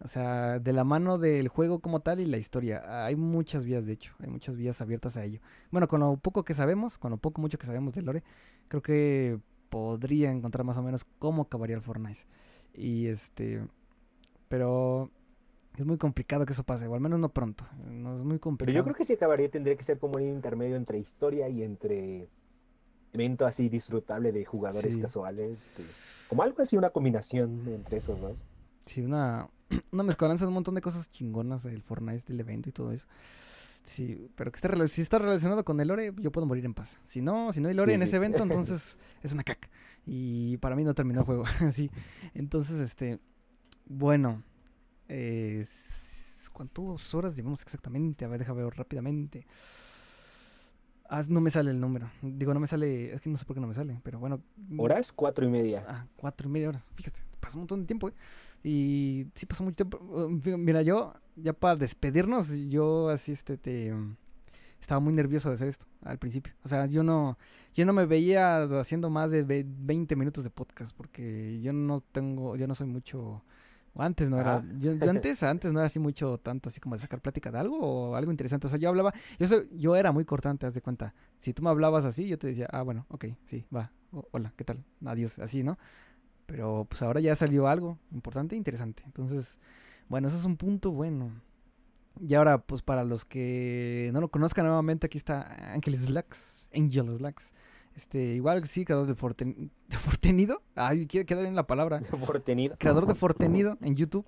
O 0.00 0.08
sea, 0.08 0.58
de 0.60 0.72
la 0.72 0.84
mano 0.84 1.18
del 1.18 1.48
juego 1.48 1.78
como 1.80 2.00
tal 2.00 2.20
y 2.20 2.26
la 2.26 2.38
historia. 2.38 3.04
Hay 3.04 3.16
muchas 3.16 3.64
vías, 3.64 3.86
de 3.86 3.92
hecho. 3.92 4.14
Hay 4.20 4.28
muchas 4.28 4.56
vías 4.56 4.80
abiertas 4.80 5.16
a 5.16 5.24
ello. 5.24 5.40
Bueno, 5.70 5.88
con 5.88 6.00
lo 6.00 6.16
poco 6.16 6.44
que 6.44 6.54
sabemos, 6.54 6.98
con 6.98 7.10
lo 7.10 7.16
poco 7.18 7.40
mucho 7.40 7.58
que 7.58 7.66
sabemos 7.66 7.94
de 7.94 8.02
Lore, 8.02 8.22
creo 8.68 8.82
que 8.82 9.38
podría 9.74 10.30
encontrar 10.30 10.64
más 10.64 10.76
o 10.76 10.82
menos 10.84 11.04
cómo 11.18 11.42
acabaría 11.42 11.74
el 11.74 11.82
Fortnite. 11.82 12.20
Y 12.74 13.06
este. 13.08 13.66
Pero 14.48 15.10
es 15.76 15.84
muy 15.84 15.98
complicado 15.98 16.46
que 16.46 16.52
eso 16.52 16.62
pase, 16.62 16.86
o 16.86 16.94
al 16.94 17.00
menos 17.00 17.18
no 17.18 17.28
pronto. 17.30 17.64
No 17.90 18.12
es 18.16 18.22
muy 18.22 18.34
Pero 18.34 18.40
complicado. 18.40 18.76
yo 18.76 18.84
creo 18.84 18.94
que 18.94 19.04
si 19.04 19.14
acabaría, 19.14 19.50
tendría 19.50 19.74
que 19.74 19.82
ser 19.82 19.98
como 19.98 20.14
un 20.14 20.22
intermedio 20.22 20.76
entre 20.76 20.98
historia 20.98 21.48
y 21.48 21.64
entre 21.64 22.28
evento 23.12 23.46
así 23.46 23.68
disfrutable 23.68 24.30
de 24.30 24.44
jugadores 24.44 24.94
Sí. 24.94 25.00
casuales. 25.00 25.72
de- 25.76 25.84
como 26.28 26.44
algo 26.44 26.62
así, 26.62 26.76
una 26.76 26.90
combinación 26.90 27.62
entre 27.66 27.96
esos 27.98 28.20
dos. 28.20 28.46
Sí, 28.86 29.00
una, 29.00 29.48
una 29.92 30.04
mezcolanza 30.04 30.44
de 30.44 30.48
un 30.50 30.54
montón 30.54 30.76
de 30.76 30.82
cosas 30.82 31.10
chingonas 31.10 31.64
del 31.64 31.82
Fortnite, 31.82 32.22
del 32.28 32.38
evento 32.38 32.68
y 32.68 32.72
todo 32.72 32.92
eso. 32.92 33.08
Sí, 33.84 34.28
pero 34.34 34.50
que 34.50 34.56
esté 34.56 34.68
rela- 34.68 34.88
si 34.88 35.02
está 35.02 35.18
relacionado 35.18 35.64
con 35.64 35.78
el 35.80 35.88
lore, 35.88 36.12
yo 36.18 36.32
puedo 36.32 36.46
morir 36.46 36.64
en 36.64 36.74
paz. 36.74 36.98
Si 37.04 37.20
no, 37.20 37.52
si 37.52 37.60
no 37.60 37.68
hay 37.68 37.74
lore 37.74 37.92
Sí, 37.92 37.94
en 37.94 38.00
sí. 38.00 38.06
ese 38.08 38.16
evento, 38.16 38.42
entonces 38.42 38.96
es 39.22 39.32
una 39.32 39.44
caca. 39.44 39.68
Y 40.06 40.56
para 40.56 40.74
mí 40.74 40.84
no 40.84 40.94
terminó 40.94 41.20
el 41.20 41.26
juego. 41.26 41.44
Así. 41.60 41.90
Entonces, 42.34 42.80
este. 42.80 43.20
Bueno. 43.86 44.42
eh, 45.08 45.64
¿Cuántas 46.52 47.14
horas 47.14 47.34
llevamos 47.36 47.62
exactamente? 47.62 48.24
A 48.24 48.28
ver, 48.28 48.38
déjame 48.38 48.62
ver 48.64 48.74
rápidamente. 48.76 49.46
Ah, 51.08 51.22
no 51.28 51.40
me 51.40 51.50
sale 51.50 51.70
el 51.72 51.80
número. 51.80 52.10
Digo, 52.22 52.54
no 52.54 52.60
me 52.60 52.66
sale. 52.66 53.12
Es 53.12 53.20
que 53.20 53.28
no 53.28 53.36
sé 53.36 53.44
por 53.44 53.54
qué 53.54 53.60
no 53.60 53.66
me 53.66 53.74
sale. 53.74 54.00
Pero 54.02 54.18
bueno. 54.18 54.40
Horas, 54.78 55.12
cuatro 55.12 55.44
y 55.44 55.50
media. 55.50 55.84
Ah, 55.86 56.06
cuatro 56.16 56.48
y 56.48 56.52
media 56.52 56.68
horas. 56.70 56.84
Fíjate, 56.94 57.20
pasó 57.44 57.56
un 57.58 57.62
montón 57.62 57.80
de 57.80 57.86
tiempo, 57.86 58.08
¿eh? 58.08 58.14
Y 58.62 59.26
sí 59.34 59.46
pasó 59.46 59.62
mucho 59.64 59.76
tiempo. 59.76 59.98
Mira, 60.58 60.82
yo, 60.82 61.12
ya 61.36 61.52
para 61.52 61.76
despedirnos, 61.76 62.50
yo 62.68 63.08
así, 63.10 63.32
este, 63.32 63.56
te... 63.58 63.92
um, 63.92 64.16
Estaba 64.80 65.00
muy 65.00 65.12
nervioso 65.14 65.48
de 65.48 65.54
hacer 65.54 65.68
esto 65.68 65.86
al 66.02 66.18
principio. 66.18 66.52
O 66.62 66.68
sea, 66.68 66.86
yo 66.86 67.02
no, 67.02 67.38
yo 67.74 67.86
no 67.86 67.92
me 67.92 68.04
veía 68.06 68.64
haciendo 68.80 69.08
más 69.10 69.30
de 69.30 69.42
ve- 69.42 69.64
20 69.66 70.14
minutos 70.16 70.44
de 70.44 70.50
podcast 70.50 70.94
porque 70.96 71.60
yo 71.62 71.72
no 71.72 72.02
tengo, 72.12 72.56
yo 72.56 72.66
no 72.66 72.74
soy 72.74 72.86
mucho... 72.86 73.42
o 73.94 74.02
Antes 74.02 74.28
no 74.28 74.38
era, 74.40 74.56
Ah. 74.56 74.64
yo, 74.78 74.92
yo 74.92 75.08
antes, 75.10 75.42
antes 75.42 75.72
no 75.72 75.78
era 75.78 75.86
así 75.86 75.98
mucho 75.98 76.36
tanto 76.38 76.68
así 76.68 76.80
como 76.80 76.96
de 76.96 77.00
sacar 77.00 77.20
plática 77.22 77.50
de 77.50 77.58
algo 77.60 77.78
o 77.80 78.14
algo 78.16 78.30
interesante. 78.30 78.66
O 78.66 78.70
sea, 78.70 78.78
yo 78.78 78.88
hablaba, 78.90 79.14
yo 79.38 79.46
soy, 79.48 79.68
yo 79.72 79.94
era 79.96 80.12
muy 80.12 80.24
cortante, 80.26 80.66
haz 80.66 80.74
de 80.74 80.82
cuenta. 80.82 81.14
Si 81.40 81.54
tú 81.54 81.62
me 81.62 81.70
hablabas 81.70 82.04
así, 82.04 82.26
yo 82.28 82.36
te 82.38 82.48
decía, 82.48 82.66
ah, 82.70 82.82
bueno, 82.82 83.06
ok, 83.08 83.24
sí, 83.46 83.64
va, 83.74 83.90
o- 84.12 84.26
hola, 84.32 84.52
¿qué 84.56 84.64
tal? 84.64 84.84
Adiós, 85.04 85.38
así, 85.38 85.62
¿no? 85.62 85.78
Pero 86.46 86.86
pues 86.88 87.02
ahora 87.02 87.20
ya 87.20 87.34
salió 87.34 87.68
algo 87.68 87.98
importante 88.12 88.54
e 88.54 88.58
interesante. 88.58 89.02
Entonces, 89.06 89.58
bueno, 90.08 90.28
eso 90.28 90.36
es 90.38 90.44
un 90.44 90.56
punto 90.56 90.90
bueno. 90.92 91.30
Y 92.20 92.34
ahora, 92.34 92.58
pues 92.58 92.82
para 92.82 93.02
los 93.04 93.24
que 93.24 94.10
no 94.12 94.20
lo 94.20 94.28
conozcan 94.28 94.66
nuevamente, 94.66 95.06
aquí 95.06 95.18
está 95.18 95.72
Ángel 95.72 95.98
Slacks, 95.98 96.66
Angel 96.74 97.08
Slacks. 97.16 97.52
Este, 97.96 98.34
igual 98.34 98.66
sí, 98.66 98.84
creador 98.84 99.06
de, 99.06 99.14
Forten 99.14 99.70
de 99.88 99.96
Fortenido. 99.96 100.62
Ay, 100.74 101.06
queda 101.06 101.40
bien 101.42 101.54
la 101.56 101.66
palabra. 101.66 102.00
Por 102.00 102.40
tenido. 102.40 102.76
Creador 102.78 103.06
de 103.06 103.14
Fortenido 103.14 103.78
en 103.80 103.96
YouTube. 103.96 104.26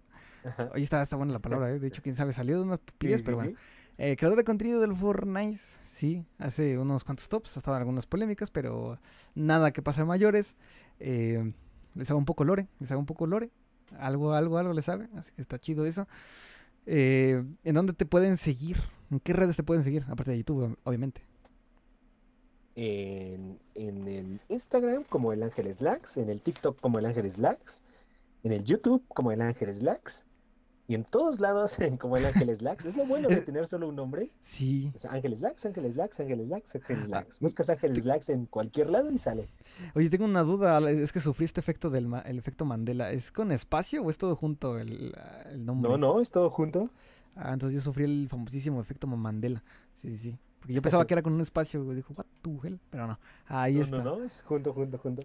Oye, 0.72 0.82
está, 0.82 1.02
está 1.02 1.16
buena 1.16 1.32
la 1.32 1.40
palabra, 1.40 1.70
¿eh? 1.72 1.80
De 1.80 1.88
hecho, 1.88 2.02
quién 2.02 2.14
sabe, 2.14 2.32
salió 2.32 2.56
de 2.58 2.62
una 2.64 2.76
Sí, 2.76 2.82
estupidez, 2.82 3.18
sí, 3.18 3.24
pero 3.24 3.36
bueno. 3.38 3.50
sí. 3.50 3.56
Eh, 3.98 4.16
creador 4.16 4.36
de 4.36 4.44
contenido 4.44 4.80
del 4.80 4.94
Fortnite, 4.94 5.58
sí, 5.86 6.22
hace 6.38 6.78
unos 6.78 7.02
cuantos 7.02 7.28
tops, 7.28 7.56
ha 7.56 7.60
estado 7.60 7.76
en 7.78 7.80
algunas 7.80 8.06
polémicas, 8.06 8.50
pero 8.50 8.98
nada 9.34 9.72
que 9.72 9.80
pase 9.82 10.02
a 10.02 10.04
mayores. 10.04 10.54
Eh, 11.00 11.52
le 11.96 12.04
sabe 12.04 12.18
un 12.18 12.24
poco 12.24 12.44
lore, 12.44 12.68
le 12.78 12.86
sabe 12.86 12.98
un 12.98 13.06
poco 13.06 13.26
lore. 13.26 13.50
Algo, 13.98 14.34
algo, 14.34 14.58
algo 14.58 14.72
le 14.72 14.82
sabe. 14.82 15.08
Así 15.16 15.32
que 15.32 15.42
está 15.42 15.58
chido 15.58 15.86
eso. 15.86 16.06
Eh, 16.86 17.42
¿En 17.64 17.74
dónde 17.74 17.92
te 17.92 18.06
pueden 18.06 18.36
seguir? 18.36 18.78
¿En 19.10 19.20
qué 19.20 19.32
redes 19.32 19.56
te 19.56 19.62
pueden 19.62 19.82
seguir? 19.82 20.04
Aparte 20.08 20.30
de 20.32 20.38
YouTube, 20.38 20.76
obviamente. 20.84 21.22
En, 22.74 23.58
en 23.74 24.06
el 24.06 24.40
Instagram 24.48 25.04
como 25.04 25.32
el 25.32 25.42
Ángel 25.42 25.72
Slacks, 25.72 26.18
en 26.18 26.28
el 26.28 26.42
TikTok 26.42 26.78
como 26.80 26.98
el 26.98 27.06
Ángel 27.06 27.30
Slacks, 27.30 27.82
en 28.42 28.52
el 28.52 28.64
YouTube 28.64 29.02
como 29.08 29.32
el 29.32 29.40
Ángel 29.40 29.74
Slacks 29.74 30.26
y 30.88 30.94
en 30.94 31.04
todos 31.04 31.40
lados 31.40 31.76
como 32.00 32.16
el 32.16 32.24
Ángel 32.26 32.54
Slacks. 32.54 32.84
Es 32.84 32.96
lo 32.96 33.04
bueno 33.06 33.28
de 33.28 33.36
tener 33.42 33.66
solo 33.66 33.88
un 33.88 33.96
nombre. 33.96 34.30
Sí. 34.42 34.90
O 34.94 34.98
sea, 34.98 35.12
Ángel 35.12 35.36
Slacks, 35.36 35.66
Ángel 35.66 35.90
Slacks, 35.92 36.20
Ángel 36.20 36.44
Slacks, 36.46 36.74
Ángel 36.76 37.04
Slacks. 37.04 37.40
Buscas 37.40 37.68
Ángel 37.70 37.94
Slacks 38.00 38.28
en 38.28 38.46
cualquier 38.46 38.90
lado 38.90 39.10
y 39.10 39.18
sale. 39.18 39.48
Oye, 39.94 40.08
tengo 40.10 40.24
una 40.24 40.42
duda. 40.42 40.78
Es 40.90 41.12
que 41.12 41.20
sufrí 41.20 41.44
este 41.44 41.60
efecto 41.60 41.90
del 41.90 42.06
ma- 42.08 42.20
el 42.20 42.38
efecto 42.38 42.64
Mandela. 42.64 43.10
¿Es 43.10 43.32
con 43.32 43.52
espacio 43.52 44.02
o 44.02 44.10
es 44.10 44.18
todo 44.18 44.36
junto 44.36 44.78
el, 44.78 45.14
el 45.50 45.64
nombre? 45.64 45.90
No, 45.90 45.98
no, 45.98 46.20
es 46.20 46.30
todo 46.30 46.50
junto. 46.50 46.90
Ah, 47.34 47.52
entonces 47.52 47.74
yo 47.74 47.80
sufrí 47.82 48.04
el 48.04 48.28
famosísimo 48.30 48.80
efecto 48.80 49.06
Mandela. 49.06 49.62
Sí, 49.94 50.08
sí, 50.10 50.16
sí. 50.16 50.38
Porque 50.60 50.72
yo 50.74 50.82
pensaba 50.82 51.06
que 51.06 51.14
era 51.14 51.22
con 51.22 51.32
un 51.32 51.40
espacio. 51.40 51.92
y 51.92 51.96
Dijo, 51.96 52.14
what 52.14 52.26
the 52.42 52.50
hell? 52.68 52.80
Pero 52.90 53.06
no. 53.06 53.18
Ahí 53.46 53.74
no, 53.74 53.82
está. 53.82 53.96
no, 53.98 54.18
no, 54.18 54.24
es 54.24 54.42
junto, 54.42 54.72
junto, 54.72 54.98
junto. 54.98 55.22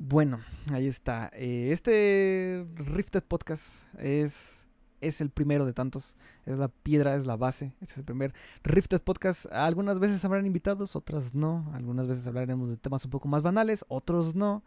Bueno, 0.00 0.38
ahí 0.72 0.86
está. 0.86 1.28
Eh, 1.34 1.70
este 1.72 2.64
Rifted 2.76 3.24
Podcast 3.24 3.74
es, 3.98 4.57
es 5.00 5.20
el 5.20 5.30
primero 5.30 5.66
de 5.66 5.72
tantos. 5.72 6.16
Es 6.46 6.58
la 6.58 6.68
piedra, 6.68 7.14
es 7.14 7.26
la 7.26 7.36
base. 7.36 7.72
Este 7.80 7.92
es 7.92 7.98
el 7.98 8.04
primer 8.04 8.34
Rifted 8.64 9.00
Podcast. 9.02 9.46
Algunas 9.52 9.98
veces 9.98 10.24
habrán 10.24 10.46
invitados, 10.46 10.96
otras 10.96 11.34
no. 11.34 11.70
Algunas 11.74 12.06
veces 12.06 12.26
hablaremos 12.26 12.68
de 12.70 12.76
temas 12.76 13.04
un 13.04 13.10
poco 13.10 13.28
más 13.28 13.42
banales, 13.42 13.84
otros 13.88 14.34
no. 14.34 14.62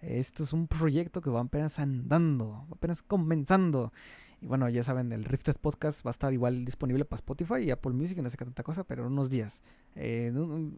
Esto 0.00 0.44
es 0.44 0.52
un 0.52 0.68
proyecto 0.68 1.20
que 1.20 1.30
va 1.30 1.40
apenas 1.40 1.78
andando, 1.78 2.66
apenas 2.70 3.02
comenzando. 3.02 3.92
Y 4.40 4.46
bueno, 4.46 4.68
ya 4.68 4.84
saben, 4.84 5.10
el 5.12 5.24
Rifted 5.24 5.56
Podcast 5.56 6.06
va 6.06 6.10
a 6.10 6.12
estar 6.12 6.32
igual 6.32 6.64
disponible 6.64 7.04
para 7.04 7.18
Spotify 7.18 7.56
y 7.64 7.70
Apple 7.72 7.92
Music 7.92 8.18
no 8.18 8.30
sé 8.30 8.36
qué 8.36 8.44
tanta 8.44 8.62
cosa, 8.62 8.84
pero 8.84 9.08
unos 9.08 9.30
días. 9.30 9.60
Eh, 9.96 10.32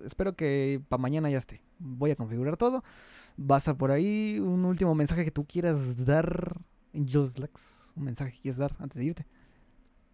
espero 0.04 0.34
que 0.34 0.82
para 0.88 1.00
mañana 1.00 1.28
ya 1.28 1.38
esté. 1.38 1.62
Voy 1.78 2.10
a 2.10 2.16
configurar 2.16 2.56
todo. 2.56 2.82
Va 3.38 3.56
a 3.56 3.58
estar 3.58 3.76
por 3.76 3.90
ahí 3.90 4.38
un 4.40 4.64
último 4.64 4.94
mensaje 4.94 5.24
que 5.24 5.30
tú 5.30 5.44
quieras 5.44 6.04
dar 6.04 6.56
Lex. 6.92 7.79
Un 7.96 8.04
mensaje 8.04 8.32
que 8.32 8.40
quieras 8.40 8.58
dar 8.58 8.76
antes 8.78 8.98
de 8.98 9.04
irte. 9.04 9.26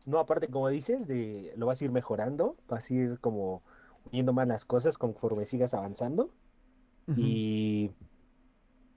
No, 0.05 0.19
aparte, 0.19 0.49
como 0.49 0.69
dices, 0.69 1.07
de, 1.09 1.53
lo 1.57 1.67
vas 1.67 1.81
a 1.81 1.85
ir 1.85 1.91
mejorando, 1.91 2.57
vas 2.69 2.91
a 2.91 2.95
ir 2.95 3.19
como 3.21 3.63
uniendo 4.07 4.33
más 4.33 4.47
las 4.47 4.65
cosas 4.65 4.99
conforme 4.99 5.45
sigas 5.47 5.75
avanzando. 5.75 6.31
Ujú. 7.09 7.21
Y, 7.21 7.91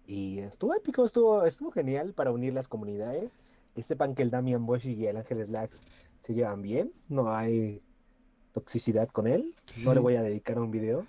y 0.06 0.40
estuvo 0.40 0.74
épico, 0.76 1.04
estuvo, 1.04 1.46
estuvo 1.46 1.72
genial 1.72 2.14
para 2.14 2.32
unir 2.32 2.54
las 2.54 2.68
comunidades. 2.68 3.40
Que 3.76 3.84
sepan 3.84 4.16
que 4.16 4.24
el 4.24 4.32
Damian 4.32 4.66
Bosch 4.66 4.86
y 4.86 5.06
el 5.06 5.18
Ángel 5.18 5.46
Slacks 5.46 5.82
se 6.22 6.34
llevan 6.34 6.62
bien, 6.62 6.92
no 7.08 7.32
hay 7.32 7.82
toxicidad 8.52 9.08
con 9.10 9.28
él. 9.28 9.54
No 9.86 9.94
le 9.94 10.00
Sí. 10.00 10.04
voy 10.04 10.16
a 10.16 10.22
dedicar 10.24 10.60
un 10.60 10.72
video 10.72 11.06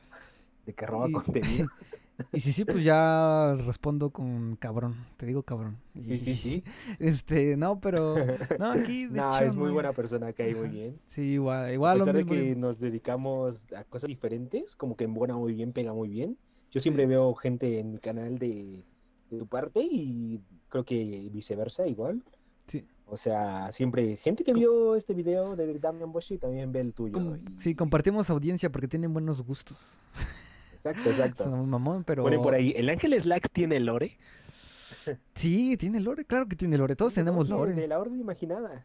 de 0.67 0.75
que 0.75 0.87
roba 0.87 1.09
Y- 1.09 1.13
contenido. 1.13 1.69
Y 2.33 2.41
si 2.41 2.53
sí, 2.53 2.65
pues 2.65 2.83
ya 2.85 3.55
respondo 3.65 4.11
con 4.11 4.57
cabrón. 4.57 4.95
Te 5.17 5.27
digo 5.27 5.43
cabrón. 5.43 5.79
Sí, 6.01 6.19
sí, 6.19 6.37
sí. 6.37 6.65
Este, 6.99 7.57
no, 7.57 7.81
pero. 7.81 8.15
No, 8.59 8.73
aquí 8.73 9.07
de 9.07 9.11
No, 9.21 9.37
hecho. 9.37 9.45
es 9.47 9.57
muy 9.57 9.71
buena 9.71 9.93
persona, 9.93 10.33
cae 10.33 10.55
muy 10.55 10.69
bien. 10.69 10.99
Sí, 11.07 11.23
igual. 11.33 11.65
A 11.67 11.73
Igual 11.73 11.99
lo 11.99 12.05
pesar 12.05 12.17
de 12.17 12.27
que 12.27 12.57
nos 12.57 12.81
dedicamos 12.81 13.67
a 13.77 13.85
cosas 13.85 14.09
diferentes, 14.09 14.77
como 14.77 14.97
que 14.97 15.05
embona 15.05 15.37
muy 15.37 15.55
bien, 15.55 15.73
pega 15.73 15.93
muy 15.93 16.09
bien. 16.09 16.37
Yo 16.71 16.81
siempre 16.81 17.07
veo 17.07 17.35
gente 17.35 17.81
en 17.81 17.93
mi 17.93 17.99
canal 17.99 18.39
de, 18.39 18.85
de 19.31 19.39
tu 19.39 19.47
parte 19.47 19.81
y 19.83 20.41
creo 20.69 20.85
que 20.85 21.29
viceversa 21.33 21.87
igual. 21.87 22.23
Sí. 22.67 22.87
O 23.07 23.17
sea, 23.17 23.73
siempre 23.73 24.17
gente 24.17 24.45
que 24.45 24.53
vio 24.55 24.95
este 24.95 25.15
video 25.15 25.57
de 25.57 25.77
Damian 25.81 26.13
Boshi 26.13 26.39
también 26.39 26.71
ve 26.71 26.79
el 26.81 26.93
tuyo. 26.95 27.13
Com- 27.15 27.35
y- 27.35 27.61
sí, 27.61 27.75
compartimos 27.75 28.31
audiencia 28.31 28.71
porque 28.71 28.87
tienen 28.87 29.13
buenos 29.13 29.43
gustos. 29.43 29.99
Exacto, 30.81 31.10
exacto. 31.10 31.44
Son 31.44 31.59
muy 31.59 31.67
mamón, 31.67 32.05
pero. 32.05 32.23
Ponen 32.23 32.41
por 32.41 32.55
ahí, 32.55 32.73
¿el 32.75 32.89
Ángel 32.89 33.18
Slacks 33.20 33.50
tiene 33.50 33.78
lore? 33.81 34.17
Sí, 35.34 35.76
tiene 35.78 35.99
lore, 35.99 36.26
claro 36.26 36.47
que 36.47 36.57
tiene 36.57 36.76
lore. 36.76 36.94
Todos 36.94 37.15
tenemos 37.15 37.49
lore. 37.49 37.73
De 37.73 37.89
la 37.89 37.99
orden 37.99 38.20
imaginada. 38.20 38.84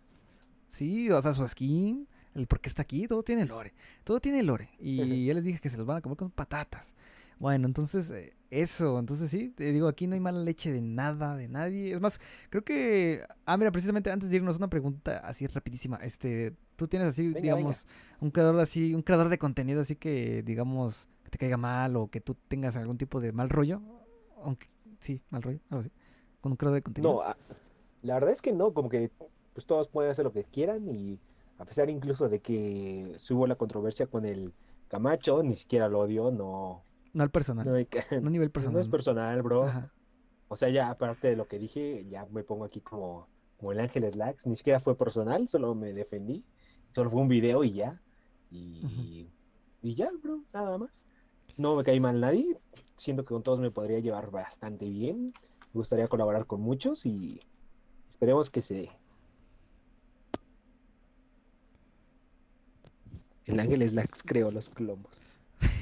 Sí, 0.69 1.11
o 1.11 1.21
sea, 1.21 1.33
su 1.33 1.45
skin, 1.45 2.07
el 2.33 2.47
por 2.47 2.61
qué 2.61 2.69
está 2.69 2.83
aquí, 2.83 3.05
todo 3.05 3.21
tiene 3.21 3.45
lore. 3.45 3.73
Todo 4.05 4.19
tiene 4.21 4.41
lore. 4.41 4.69
Y 4.79 4.95
ya 5.25 5.33
les 5.33 5.43
dije 5.43 5.59
que 5.59 5.69
se 5.69 5.77
los 5.77 5.85
van 5.85 5.97
a 5.97 6.01
comer 6.01 6.17
con 6.17 6.31
patatas. 6.31 6.93
Bueno, 7.37 7.67
entonces, 7.67 8.09
eh, 8.11 8.33
eso, 8.49 8.97
entonces 8.97 9.29
sí, 9.29 9.49
te 9.49 9.71
digo, 9.73 9.89
aquí 9.89 10.07
no 10.07 10.13
hay 10.13 10.21
mala 10.21 10.39
leche 10.39 10.71
de 10.71 10.81
nada, 10.81 11.35
de 11.35 11.49
nadie. 11.49 11.93
Es 11.93 11.99
más, 11.99 12.19
creo 12.49 12.63
que. 12.63 13.25
Ah, 13.45 13.57
mira, 13.57 13.71
precisamente 13.71 14.09
antes 14.09 14.29
de 14.29 14.37
irnos, 14.37 14.57
una 14.57 14.69
pregunta 14.69 15.17
así 15.17 15.47
rapidísima. 15.47 15.97
Este, 15.97 16.53
tú 16.77 16.87
tienes 16.87 17.09
así, 17.09 17.27
Venga, 17.27 17.41
digamos, 17.41 17.85
un 18.21 18.31
creador 18.31 18.59
así, 18.61 18.93
un 18.93 19.01
creador 19.01 19.27
de 19.27 19.37
contenido 19.37 19.81
así 19.81 19.97
que, 19.97 20.43
digamos, 20.43 21.09
te 21.35 21.39
caiga 21.39 21.57
mal 21.57 21.95
o 21.97 22.07
que 22.07 22.21
tú 22.21 22.35
tengas 22.47 22.75
algún 22.77 22.97
tipo 22.97 23.19
de 23.19 23.31
mal 23.33 23.49
rollo. 23.49 23.81
Aunque, 24.43 24.67
sí, 24.99 25.21
mal 25.29 25.41
rollo, 25.41 25.59
algo 25.69 25.81
así. 25.81 25.91
Con 26.39 26.53
un 26.53 26.55
creador 26.57 26.75
de 26.75 26.81
contenido. 26.81 27.13
No, 27.15 27.21
a- 27.21 27.35
la 28.03 28.13
verdad 28.13 28.31
es 28.31 28.41
que 28.41 28.53
no, 28.53 28.73
como 28.73 28.87
que 28.89 29.11
pues 29.53 29.65
todos 29.65 29.87
pueden 29.89 30.11
hacer 30.11 30.23
lo 30.25 30.31
que 30.31 30.43
quieran 30.45 30.87
y 30.89 31.19
a 31.57 31.65
pesar 31.65 31.89
incluso 31.89 32.29
de 32.29 32.39
que 32.39 33.15
hubo 33.31 33.47
la 33.47 33.55
controversia 33.55 34.07
con 34.07 34.25
el 34.25 34.53
Camacho, 34.87 35.41
ni 35.43 35.55
siquiera 35.55 35.89
lo 35.89 35.99
odio, 36.01 36.29
no, 36.31 36.83
No 37.13 37.23
al 37.23 37.31
personal. 37.31 37.65
no, 37.65 37.71
No, 37.71 37.77
hay 37.77 37.85
que- 37.87 37.99
a 38.15 38.19
nivel 38.21 38.47
no 38.49 38.53
personal. 38.53 38.79
es 38.81 38.87
personal, 38.87 39.41
bro. 39.41 39.63
Ajá. 39.65 39.91
O 40.47 40.55
sea, 40.55 40.69
ya 40.69 40.89
aparte 40.91 41.27
de 41.29 41.35
lo 41.35 41.47
que 41.47 41.57
dije, 41.57 42.05
ya 42.07 42.25
me 42.27 42.43
pongo 42.43 42.65
aquí 42.65 42.79
como, 42.81 43.27
como 43.57 43.71
el 43.71 43.79
Ángel 43.79 44.09
Slacks, 44.09 44.45
ni 44.45 44.55
siquiera 44.55 44.79
fue 44.79 44.95
personal, 44.95 45.47
solo 45.47 45.73
me 45.73 45.91
defendí, 45.93 46.43
solo 46.91 47.09
fue 47.09 47.19
un 47.21 47.27
video 47.27 47.63
y 47.63 47.73
ya, 47.73 47.99
y, 48.51 49.27
y 49.81 49.95
ya, 49.95 50.09
bro, 50.21 50.43
nada 50.53 50.77
más. 50.77 51.03
No 51.57 51.75
me 51.75 51.83
caí 51.83 51.99
mal 51.99 52.19
nadie, 52.19 52.57
siento 52.97 53.23
que 53.23 53.29
con 53.29 53.43
todos 53.43 53.59
me 53.59 53.71
podría 53.71 53.99
llevar 53.99 54.29
bastante 54.31 54.89
bien, 54.89 55.33
me 55.73 55.79
gustaría 55.79 56.07
colaborar 56.07 56.45
con 56.45 56.61
muchos 56.61 57.05
y 57.05 57.39
esperemos 58.09 58.49
que 58.49 58.61
se 58.61 58.73
dé. 58.75 58.89
El 63.45 63.59
Ángel 63.59 63.87
Slacks 63.87 64.23
creó 64.23 64.49
los 64.51 64.69
clomos, 64.69 65.21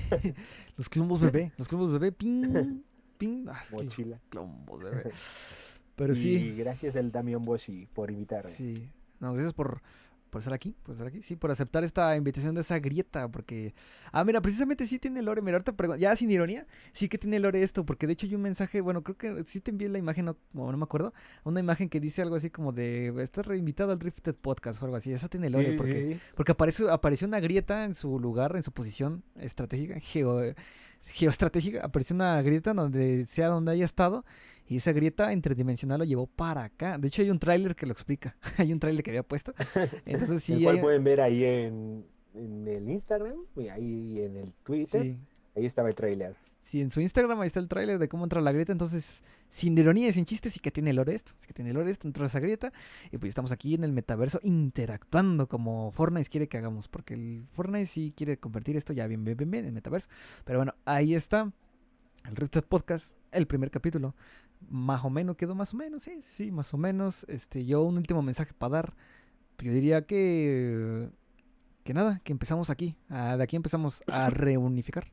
Los 0.77 0.89
clombos 0.89 1.19
bebé, 1.21 1.51
los 1.57 1.67
clombos 1.67 1.91
bebé, 1.93 2.11
ping, 2.11 2.81
ping. 3.17 3.45
Ah, 3.47 3.61
es 3.63 3.71
mochila. 3.71 4.19
clombos 4.29 4.81
bebé. 4.81 5.11
Pero 5.95 6.13
Y 6.13 6.15
sí, 6.17 6.55
gracias 6.55 6.95
al 6.95 7.11
Damian 7.11 7.45
Boshi 7.45 7.87
por 7.93 8.09
invitarme. 8.11 8.51
sí. 8.51 8.89
No, 9.19 9.31
gracias 9.33 9.53
por, 9.53 9.81
por 10.33 10.39
estar 10.39 10.53
aquí, 10.55 10.75
por 10.81 10.93
estar 10.93 11.07
aquí, 11.07 11.21
sí, 11.21 11.35
por 11.35 11.51
aceptar 11.51 11.83
esta 11.83 12.15
invitación 12.17 12.55
de 12.55 12.61
esa 12.61 12.79
grieta, 12.79 13.29
porque... 13.29 13.75
Ah, 14.11 14.23
mira, 14.23 14.41
precisamente 14.41 14.87
sí 14.87 14.97
tiene 14.97 15.21
lore, 15.21 15.43
mira, 15.43 15.57
ahorita 15.57 15.77
pregun- 15.77 15.99
ya 15.99 16.15
sin 16.15 16.31
ironía, 16.31 16.65
sí 16.91 17.07
que 17.07 17.19
tiene 17.19 17.37
lore 17.39 17.61
esto, 17.61 17.85
porque 17.85 18.07
de 18.07 18.13
hecho 18.13 18.25
hay 18.25 18.33
un 18.33 18.41
mensaje, 18.41 18.81
bueno, 18.81 19.03
creo 19.03 19.15
que 19.15 19.43
sí 19.45 19.61
te 19.61 19.69
envié 19.69 19.89
la 19.89 19.99
imagen, 19.99 20.25
no, 20.25 20.35
no, 20.53 20.75
me 20.75 20.83
acuerdo, 20.83 21.13
una 21.43 21.59
imagen 21.59 21.87
que 21.87 21.99
dice 21.99 22.23
algo 22.23 22.35
así 22.35 22.49
como 22.49 22.71
de, 22.71 23.13
estás 23.21 23.45
reinvitado 23.45 23.91
al 23.91 23.99
Rifted 23.99 24.33
Podcast 24.33 24.81
o 24.81 24.85
algo 24.85 24.97
así, 24.97 25.13
eso 25.13 25.29
tiene 25.29 25.51
lore, 25.51 25.71
Sí, 25.73 25.77
porque... 25.77 26.01
sí. 26.13 26.19
Porque 26.35 26.51
apareció, 26.53 26.91
apareció 26.91 27.27
una 27.27 27.39
grieta 27.39 27.85
en 27.85 27.93
su 27.93 28.19
lugar, 28.19 28.55
en 28.55 28.63
su 28.63 28.71
posición 28.71 29.23
estratégica, 29.39 29.99
geo, 29.99 30.41
geoestratégica. 31.05 31.83
Apareció 31.85 32.15
una 32.15 32.41
grieta 32.41 32.73
donde 32.73 33.25
sea 33.27 33.47
donde 33.47 33.71
haya 33.71 33.85
estado. 33.85 34.25
Y 34.67 34.77
esa 34.77 34.93
grieta 34.93 35.33
interdimensional 35.33 35.99
lo 35.99 36.05
llevó 36.05 36.25
para 36.25 36.63
acá. 36.63 36.97
De 36.97 37.09
hecho, 37.09 37.21
hay 37.21 37.29
un 37.29 37.37
tráiler 37.39 37.75
que 37.75 37.85
lo 37.85 37.91
explica. 37.91 38.35
hay 38.57 38.71
un 38.71 38.79
tráiler 38.79 39.03
que 39.03 39.11
había 39.11 39.23
puesto. 39.23 39.53
Entonces, 40.05 40.49
el 40.49 40.57
sí, 40.57 40.63
cual 40.63 40.77
hay- 40.77 40.81
pueden 40.81 41.03
ver 41.03 41.19
ahí 41.21 41.43
en, 41.43 42.05
en 42.33 42.67
el 42.67 42.89
Instagram 42.89 43.35
y 43.57 43.67
ahí 43.67 44.21
en 44.21 44.37
el 44.37 44.53
Twitter. 44.63 45.01
sí, 45.01 45.19
Ahí 45.55 45.65
estaba 45.65 45.89
el 45.89 45.95
trailer. 45.95 46.35
Sí, 46.63 46.81
en 46.81 46.89
su 46.89 47.01
Instagram 47.01 47.39
ahí 47.41 47.47
está 47.47 47.59
el 47.59 47.67
tráiler 47.67 47.99
de 47.99 48.09
cómo 48.09 48.23
entra 48.23 48.41
la 48.41 48.51
grieta. 48.51 48.71
Entonces, 48.71 49.21
sin 49.49 49.77
ironía 49.77 50.07
y 50.07 50.13
sin 50.13 50.25
chistes, 50.25 50.53
sí 50.53 50.59
que 50.59 50.71
tiene 50.71 50.93
lore 50.93 51.13
esto. 51.13 51.33
Sí 51.39 51.47
que 51.47 51.53
tiene 51.53 51.73
lore 51.73 51.91
esto, 51.91 52.07
entró 52.07 52.25
esa 52.25 52.39
grieta. 52.39 52.73
Y 53.11 53.17
pues 53.17 53.29
estamos 53.29 53.51
aquí 53.51 53.75
en 53.75 53.83
el 53.83 53.91
metaverso 53.91 54.39
interactuando 54.41 55.47
como 55.47 55.91
Fortnite 55.91 56.29
quiere 56.29 56.47
que 56.47 56.57
hagamos. 56.57 56.87
Porque 56.87 57.13
el 57.13 57.45
Fortnite 57.51 57.85
sí 57.85 58.13
quiere 58.15 58.37
convertir 58.37 58.75
esto 58.77 58.93
ya 58.93 59.05
bien, 59.05 59.23
bien, 59.23 59.37
bien, 59.37 59.51
bien 59.51 59.65
en 59.65 59.73
metaverso. 59.73 60.09
Pero 60.45 60.59
bueno, 60.59 60.73
ahí 60.85 61.13
está. 61.13 61.51
El 62.25 62.35
Ripset 62.35 62.65
Podcast, 62.65 63.13
el 63.31 63.45
primer 63.45 63.69
capítulo. 63.69 64.15
Más 64.69 65.03
o 65.03 65.09
menos, 65.09 65.35
quedó 65.35 65.55
más 65.55 65.73
o 65.73 65.77
menos, 65.77 66.03
sí, 66.03 66.19
sí, 66.21 66.51
más 66.51 66.73
o 66.73 66.77
menos. 66.77 67.25
Este, 67.27 67.65
yo 67.65 67.83
un 67.83 67.97
último 67.97 68.21
mensaje 68.21 68.53
para 68.53 68.71
dar. 68.71 68.93
Yo 69.59 69.71
diría 69.71 70.05
que. 70.05 71.09
Que 71.83 71.93
nada, 71.93 72.21
que 72.23 72.31
empezamos 72.31 72.69
aquí. 72.69 72.95
ah, 73.09 73.35
de 73.35 73.43
aquí 73.43 73.57
empezamos 73.57 74.01
a 74.07 74.29
reunificar 74.29 75.11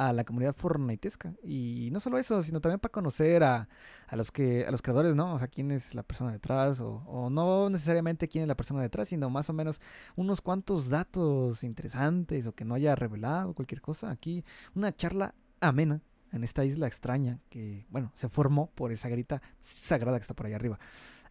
a 0.00 0.14
la 0.14 0.24
comunidad 0.24 0.56
fortnitesca. 0.56 1.34
Y 1.42 1.90
no 1.92 2.00
solo 2.00 2.16
eso, 2.16 2.42
sino 2.42 2.60
también 2.62 2.80
para 2.80 2.90
conocer 2.90 3.44
a, 3.44 3.68
a 4.06 4.16
los 4.16 4.32
que 4.32 4.64
a 4.64 4.70
los 4.70 4.80
creadores, 4.80 5.14
¿no? 5.14 5.34
O 5.34 5.38
sea, 5.38 5.46
quién 5.46 5.70
es 5.70 5.94
la 5.94 6.02
persona 6.02 6.32
detrás, 6.32 6.80
o, 6.80 7.02
o 7.06 7.28
no 7.28 7.68
necesariamente 7.68 8.26
quién 8.26 8.42
es 8.42 8.48
la 8.48 8.56
persona 8.56 8.80
detrás, 8.80 9.08
sino 9.08 9.28
más 9.28 9.50
o 9.50 9.52
menos 9.52 9.78
unos 10.16 10.40
cuantos 10.40 10.88
datos 10.88 11.62
interesantes 11.64 12.46
o 12.46 12.54
que 12.54 12.64
no 12.64 12.74
haya 12.74 12.94
revelado, 12.94 13.52
cualquier 13.52 13.82
cosa. 13.82 14.10
Aquí 14.10 14.42
una 14.74 14.96
charla 14.96 15.34
amena, 15.60 16.00
en 16.32 16.44
esta 16.44 16.64
isla 16.64 16.86
extraña 16.86 17.40
que, 17.50 17.86
bueno, 17.90 18.10
se 18.14 18.28
formó 18.28 18.70
por 18.70 18.92
esa 18.92 19.08
grita 19.08 19.42
sagrada 19.60 20.16
que 20.18 20.22
está 20.22 20.34
por 20.34 20.46
allá 20.46 20.56
arriba. 20.56 20.78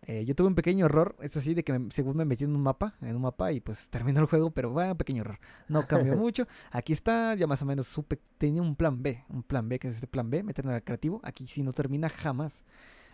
Eh, 0.04 0.26
yo 0.26 0.34
tuve 0.34 0.48
un 0.48 0.56
pequeño 0.56 0.86
error, 0.86 1.16
eso 1.22 1.42
sí, 1.42 1.54
de 1.54 1.64
que 1.64 1.78
me, 1.78 1.92
según 1.92 2.18
me 2.18 2.26
metí 2.26 2.44
en 2.44 2.56
un 2.56 2.62
mapa, 2.62 2.96
en 3.02 3.16
un 3.16 3.22
mapa 3.22 3.52
y 3.52 3.60
pues 3.60 3.90
terminó 3.90 4.22
el 4.22 4.26
juego, 4.26 4.52
pero 4.52 4.72
bueno, 4.72 4.98
pequeño 4.98 5.22
error. 5.22 5.40
No 5.68 5.84
cambió 5.86 6.16
mucho. 6.18 6.48
Aquí 6.72 6.94
está, 6.94 7.36
ya 7.36 7.48
más 7.48 7.62
o 7.62 7.66
menos 7.66 7.88
supe, 7.88 8.20
tenía 8.38 8.62
un 8.62 8.76
plan 8.76 9.04
B, 9.04 9.24
un 9.30 9.44
plan 9.44 9.68
B, 9.68 9.78
que 9.78 9.88
es 9.90 9.96
este 9.96 10.08
plan 10.08 10.30
B, 10.30 10.42
meterme 10.44 10.74
al 10.74 10.84
creativo. 10.84 11.20
Aquí 11.24 11.48
sí 11.48 11.64
no 11.64 11.74
termina 11.74 12.10
jamás. 12.10 12.64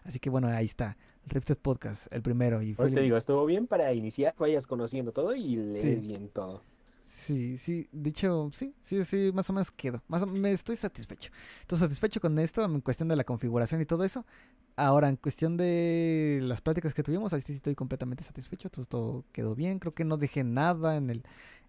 Así 0.04 0.20
que 0.20 0.30
bueno, 0.30 0.48
ahí 0.48 0.66
está. 0.66 0.98
Rifted 1.26 1.58
Podcast, 1.58 2.08
el 2.14 2.22
primero. 2.22 2.62
Y 2.62 2.76
pues 2.76 2.94
te 2.94 3.02
digo, 3.02 3.18
estuvo 3.18 3.46
bien 3.46 3.66
para 3.66 3.92
iniciar, 3.94 4.36
vayas 4.38 4.68
conociendo 4.68 5.12
todo 5.12 5.36
y 5.36 5.56
lees 5.56 6.06
bien 6.06 6.30
todo. 6.30 6.62
Sí, 7.06 7.58
sí, 7.60 7.88
dicho, 7.92 8.50
sí, 8.54 8.74
sí, 8.82 9.06
sí, 9.06 9.32
más 9.34 9.50
o 9.50 9.54
menos 9.54 9.72
quedo. 9.72 10.02
Más 10.08 10.24
o, 10.24 10.26
me 10.28 10.52
estoy 10.52 10.76
satisfecho. 10.76 11.32
Estoy 11.62 11.78
satisfecho 11.80 12.20
con 12.20 12.38
esto 12.40 12.64
en 12.66 12.82
cuestión 12.82 13.08
de 13.10 13.16
la 13.16 13.24
configuración 13.24 13.80
y 13.82 13.86
todo 13.86 14.04
eso. 14.04 14.26
Ahora, 14.76 15.08
en 15.10 15.16
cuestión 15.16 15.56
de 15.56 16.40
las 16.44 16.62
prácticas 16.62 16.94
que 16.94 17.04
tuvimos, 17.04 17.32
ahí 17.34 17.42
sí 17.42 17.54
estoy 17.54 17.76
completamente 17.76 18.24
satisfecho. 18.24 18.70
Todo, 18.70 18.86
todo 18.86 19.26
quedó 19.32 19.56
bien. 19.56 19.80
Creo 19.80 19.94
que 19.94 20.04
no 20.04 20.18
dejé 20.18 20.44
nada 20.44 20.98
en 20.98 21.10
el, 21.12 21.24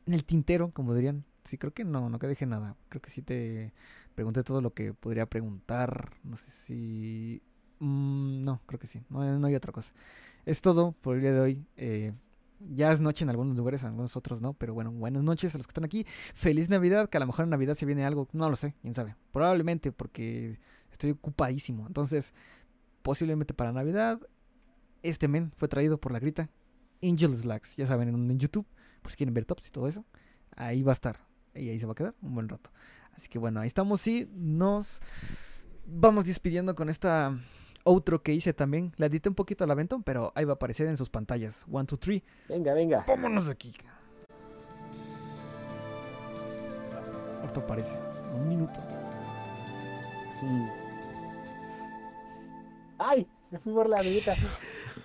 en 0.06 0.14
el 0.14 0.24
tintero, 0.24 0.70
como 0.72 0.94
dirían. 0.94 1.24
Sí, 1.44 1.58
creo 1.58 1.72
que 1.72 1.84
no, 1.84 2.08
no 2.10 2.18
que 2.18 2.26
dejé 2.26 2.46
nada. 2.46 2.76
Creo 2.88 3.02
que 3.02 3.10
sí 3.10 3.22
te 3.22 3.72
pregunté 4.14 4.42
todo 4.42 4.60
lo 4.62 4.72
que 4.74 4.94
podría 4.94 5.26
preguntar. 5.26 6.12
No 6.24 6.36
sé 6.36 6.50
si... 6.50 7.42
Mm, 7.78 8.42
no, 8.42 8.60
creo 8.66 8.80
que 8.80 8.86
sí. 8.86 9.02
No, 9.10 9.38
no 9.38 9.46
hay 9.46 9.54
otra 9.54 9.72
cosa. 9.72 9.92
Es 10.46 10.60
todo 10.62 10.92
por 10.92 11.16
el 11.16 11.22
día 11.22 11.32
de 11.32 11.40
hoy. 11.40 11.66
Eh, 11.76 12.12
ya 12.60 12.92
es 12.92 13.00
noche 13.00 13.24
en 13.24 13.30
algunos 13.30 13.56
lugares, 13.56 13.82
en 13.82 13.88
algunos 13.88 14.16
otros 14.16 14.40
no, 14.40 14.54
pero 14.54 14.74
bueno, 14.74 14.90
buenas 14.90 15.22
noches 15.22 15.54
a 15.54 15.58
los 15.58 15.66
que 15.66 15.70
están 15.70 15.84
aquí. 15.84 16.06
Feliz 16.34 16.68
Navidad, 16.68 17.08
que 17.08 17.16
a 17.16 17.20
lo 17.20 17.26
mejor 17.26 17.44
en 17.44 17.50
Navidad 17.50 17.74
se 17.74 17.86
viene 17.86 18.04
algo, 18.04 18.28
no 18.32 18.48
lo 18.48 18.56
sé, 18.56 18.74
quién 18.82 18.94
sabe. 18.94 19.16
Probablemente 19.32 19.92
porque 19.92 20.58
estoy 20.90 21.10
ocupadísimo. 21.10 21.86
Entonces, 21.86 22.32
posiblemente 23.02 23.54
para 23.54 23.72
Navidad, 23.72 24.20
este 25.02 25.28
men 25.28 25.52
fue 25.56 25.68
traído 25.68 25.98
por 25.98 26.12
la 26.12 26.18
grita 26.18 26.50
Angel 27.02 27.36
Slacks, 27.36 27.76
ya 27.76 27.86
saben, 27.86 28.08
en, 28.08 28.38
YouTube, 28.38 28.66
por 29.02 29.10
si 29.10 29.16
quieren 29.16 29.34
ver 29.34 29.44
tops 29.44 29.68
y 29.68 29.70
todo 29.70 29.86
eso. 29.86 30.04
Ahí 30.56 30.82
va 30.82 30.92
a 30.92 30.94
estar. 30.94 31.18
Y 31.54 31.68
ahí 31.68 31.78
se 31.78 31.86
va 31.86 31.92
a 31.92 31.94
quedar 31.94 32.14
un 32.22 32.34
buen 32.34 32.48
rato. 32.48 32.70
Así 33.12 33.28
que 33.28 33.38
bueno, 33.38 33.60
ahí 33.60 33.66
estamos 33.66 34.06
y 34.06 34.28
nos 34.34 35.00
vamos 35.86 36.26
despidiendo 36.26 36.74
con 36.74 36.88
esta 36.88 37.38
otro 37.86 38.22
que 38.22 38.34
hice 38.34 38.52
también. 38.52 38.92
La 38.96 39.06
edité 39.06 39.28
un 39.28 39.34
poquito 39.34 39.64
al 39.64 39.70
aventón, 39.70 40.02
pero 40.02 40.32
ahí 40.34 40.44
va 40.44 40.52
a 40.52 40.54
aparecer 40.56 40.88
en 40.88 40.96
sus 40.96 41.08
pantallas. 41.08 41.64
One, 41.70 41.86
two, 41.86 41.96
three. 41.96 42.22
Venga, 42.48 42.74
venga. 42.74 43.04
Vámonos 43.06 43.48
aquí. 43.48 43.72
Ahorita 47.40 47.60
aparece. 47.60 47.96
Un 48.34 48.48
minuto. 48.48 48.80
Sí. 50.40 50.46
¡Ay! 52.98 53.26
Me 53.50 53.58
fui 53.60 53.72
por 53.72 53.88
la 53.88 54.00
amiguita. 54.00 54.34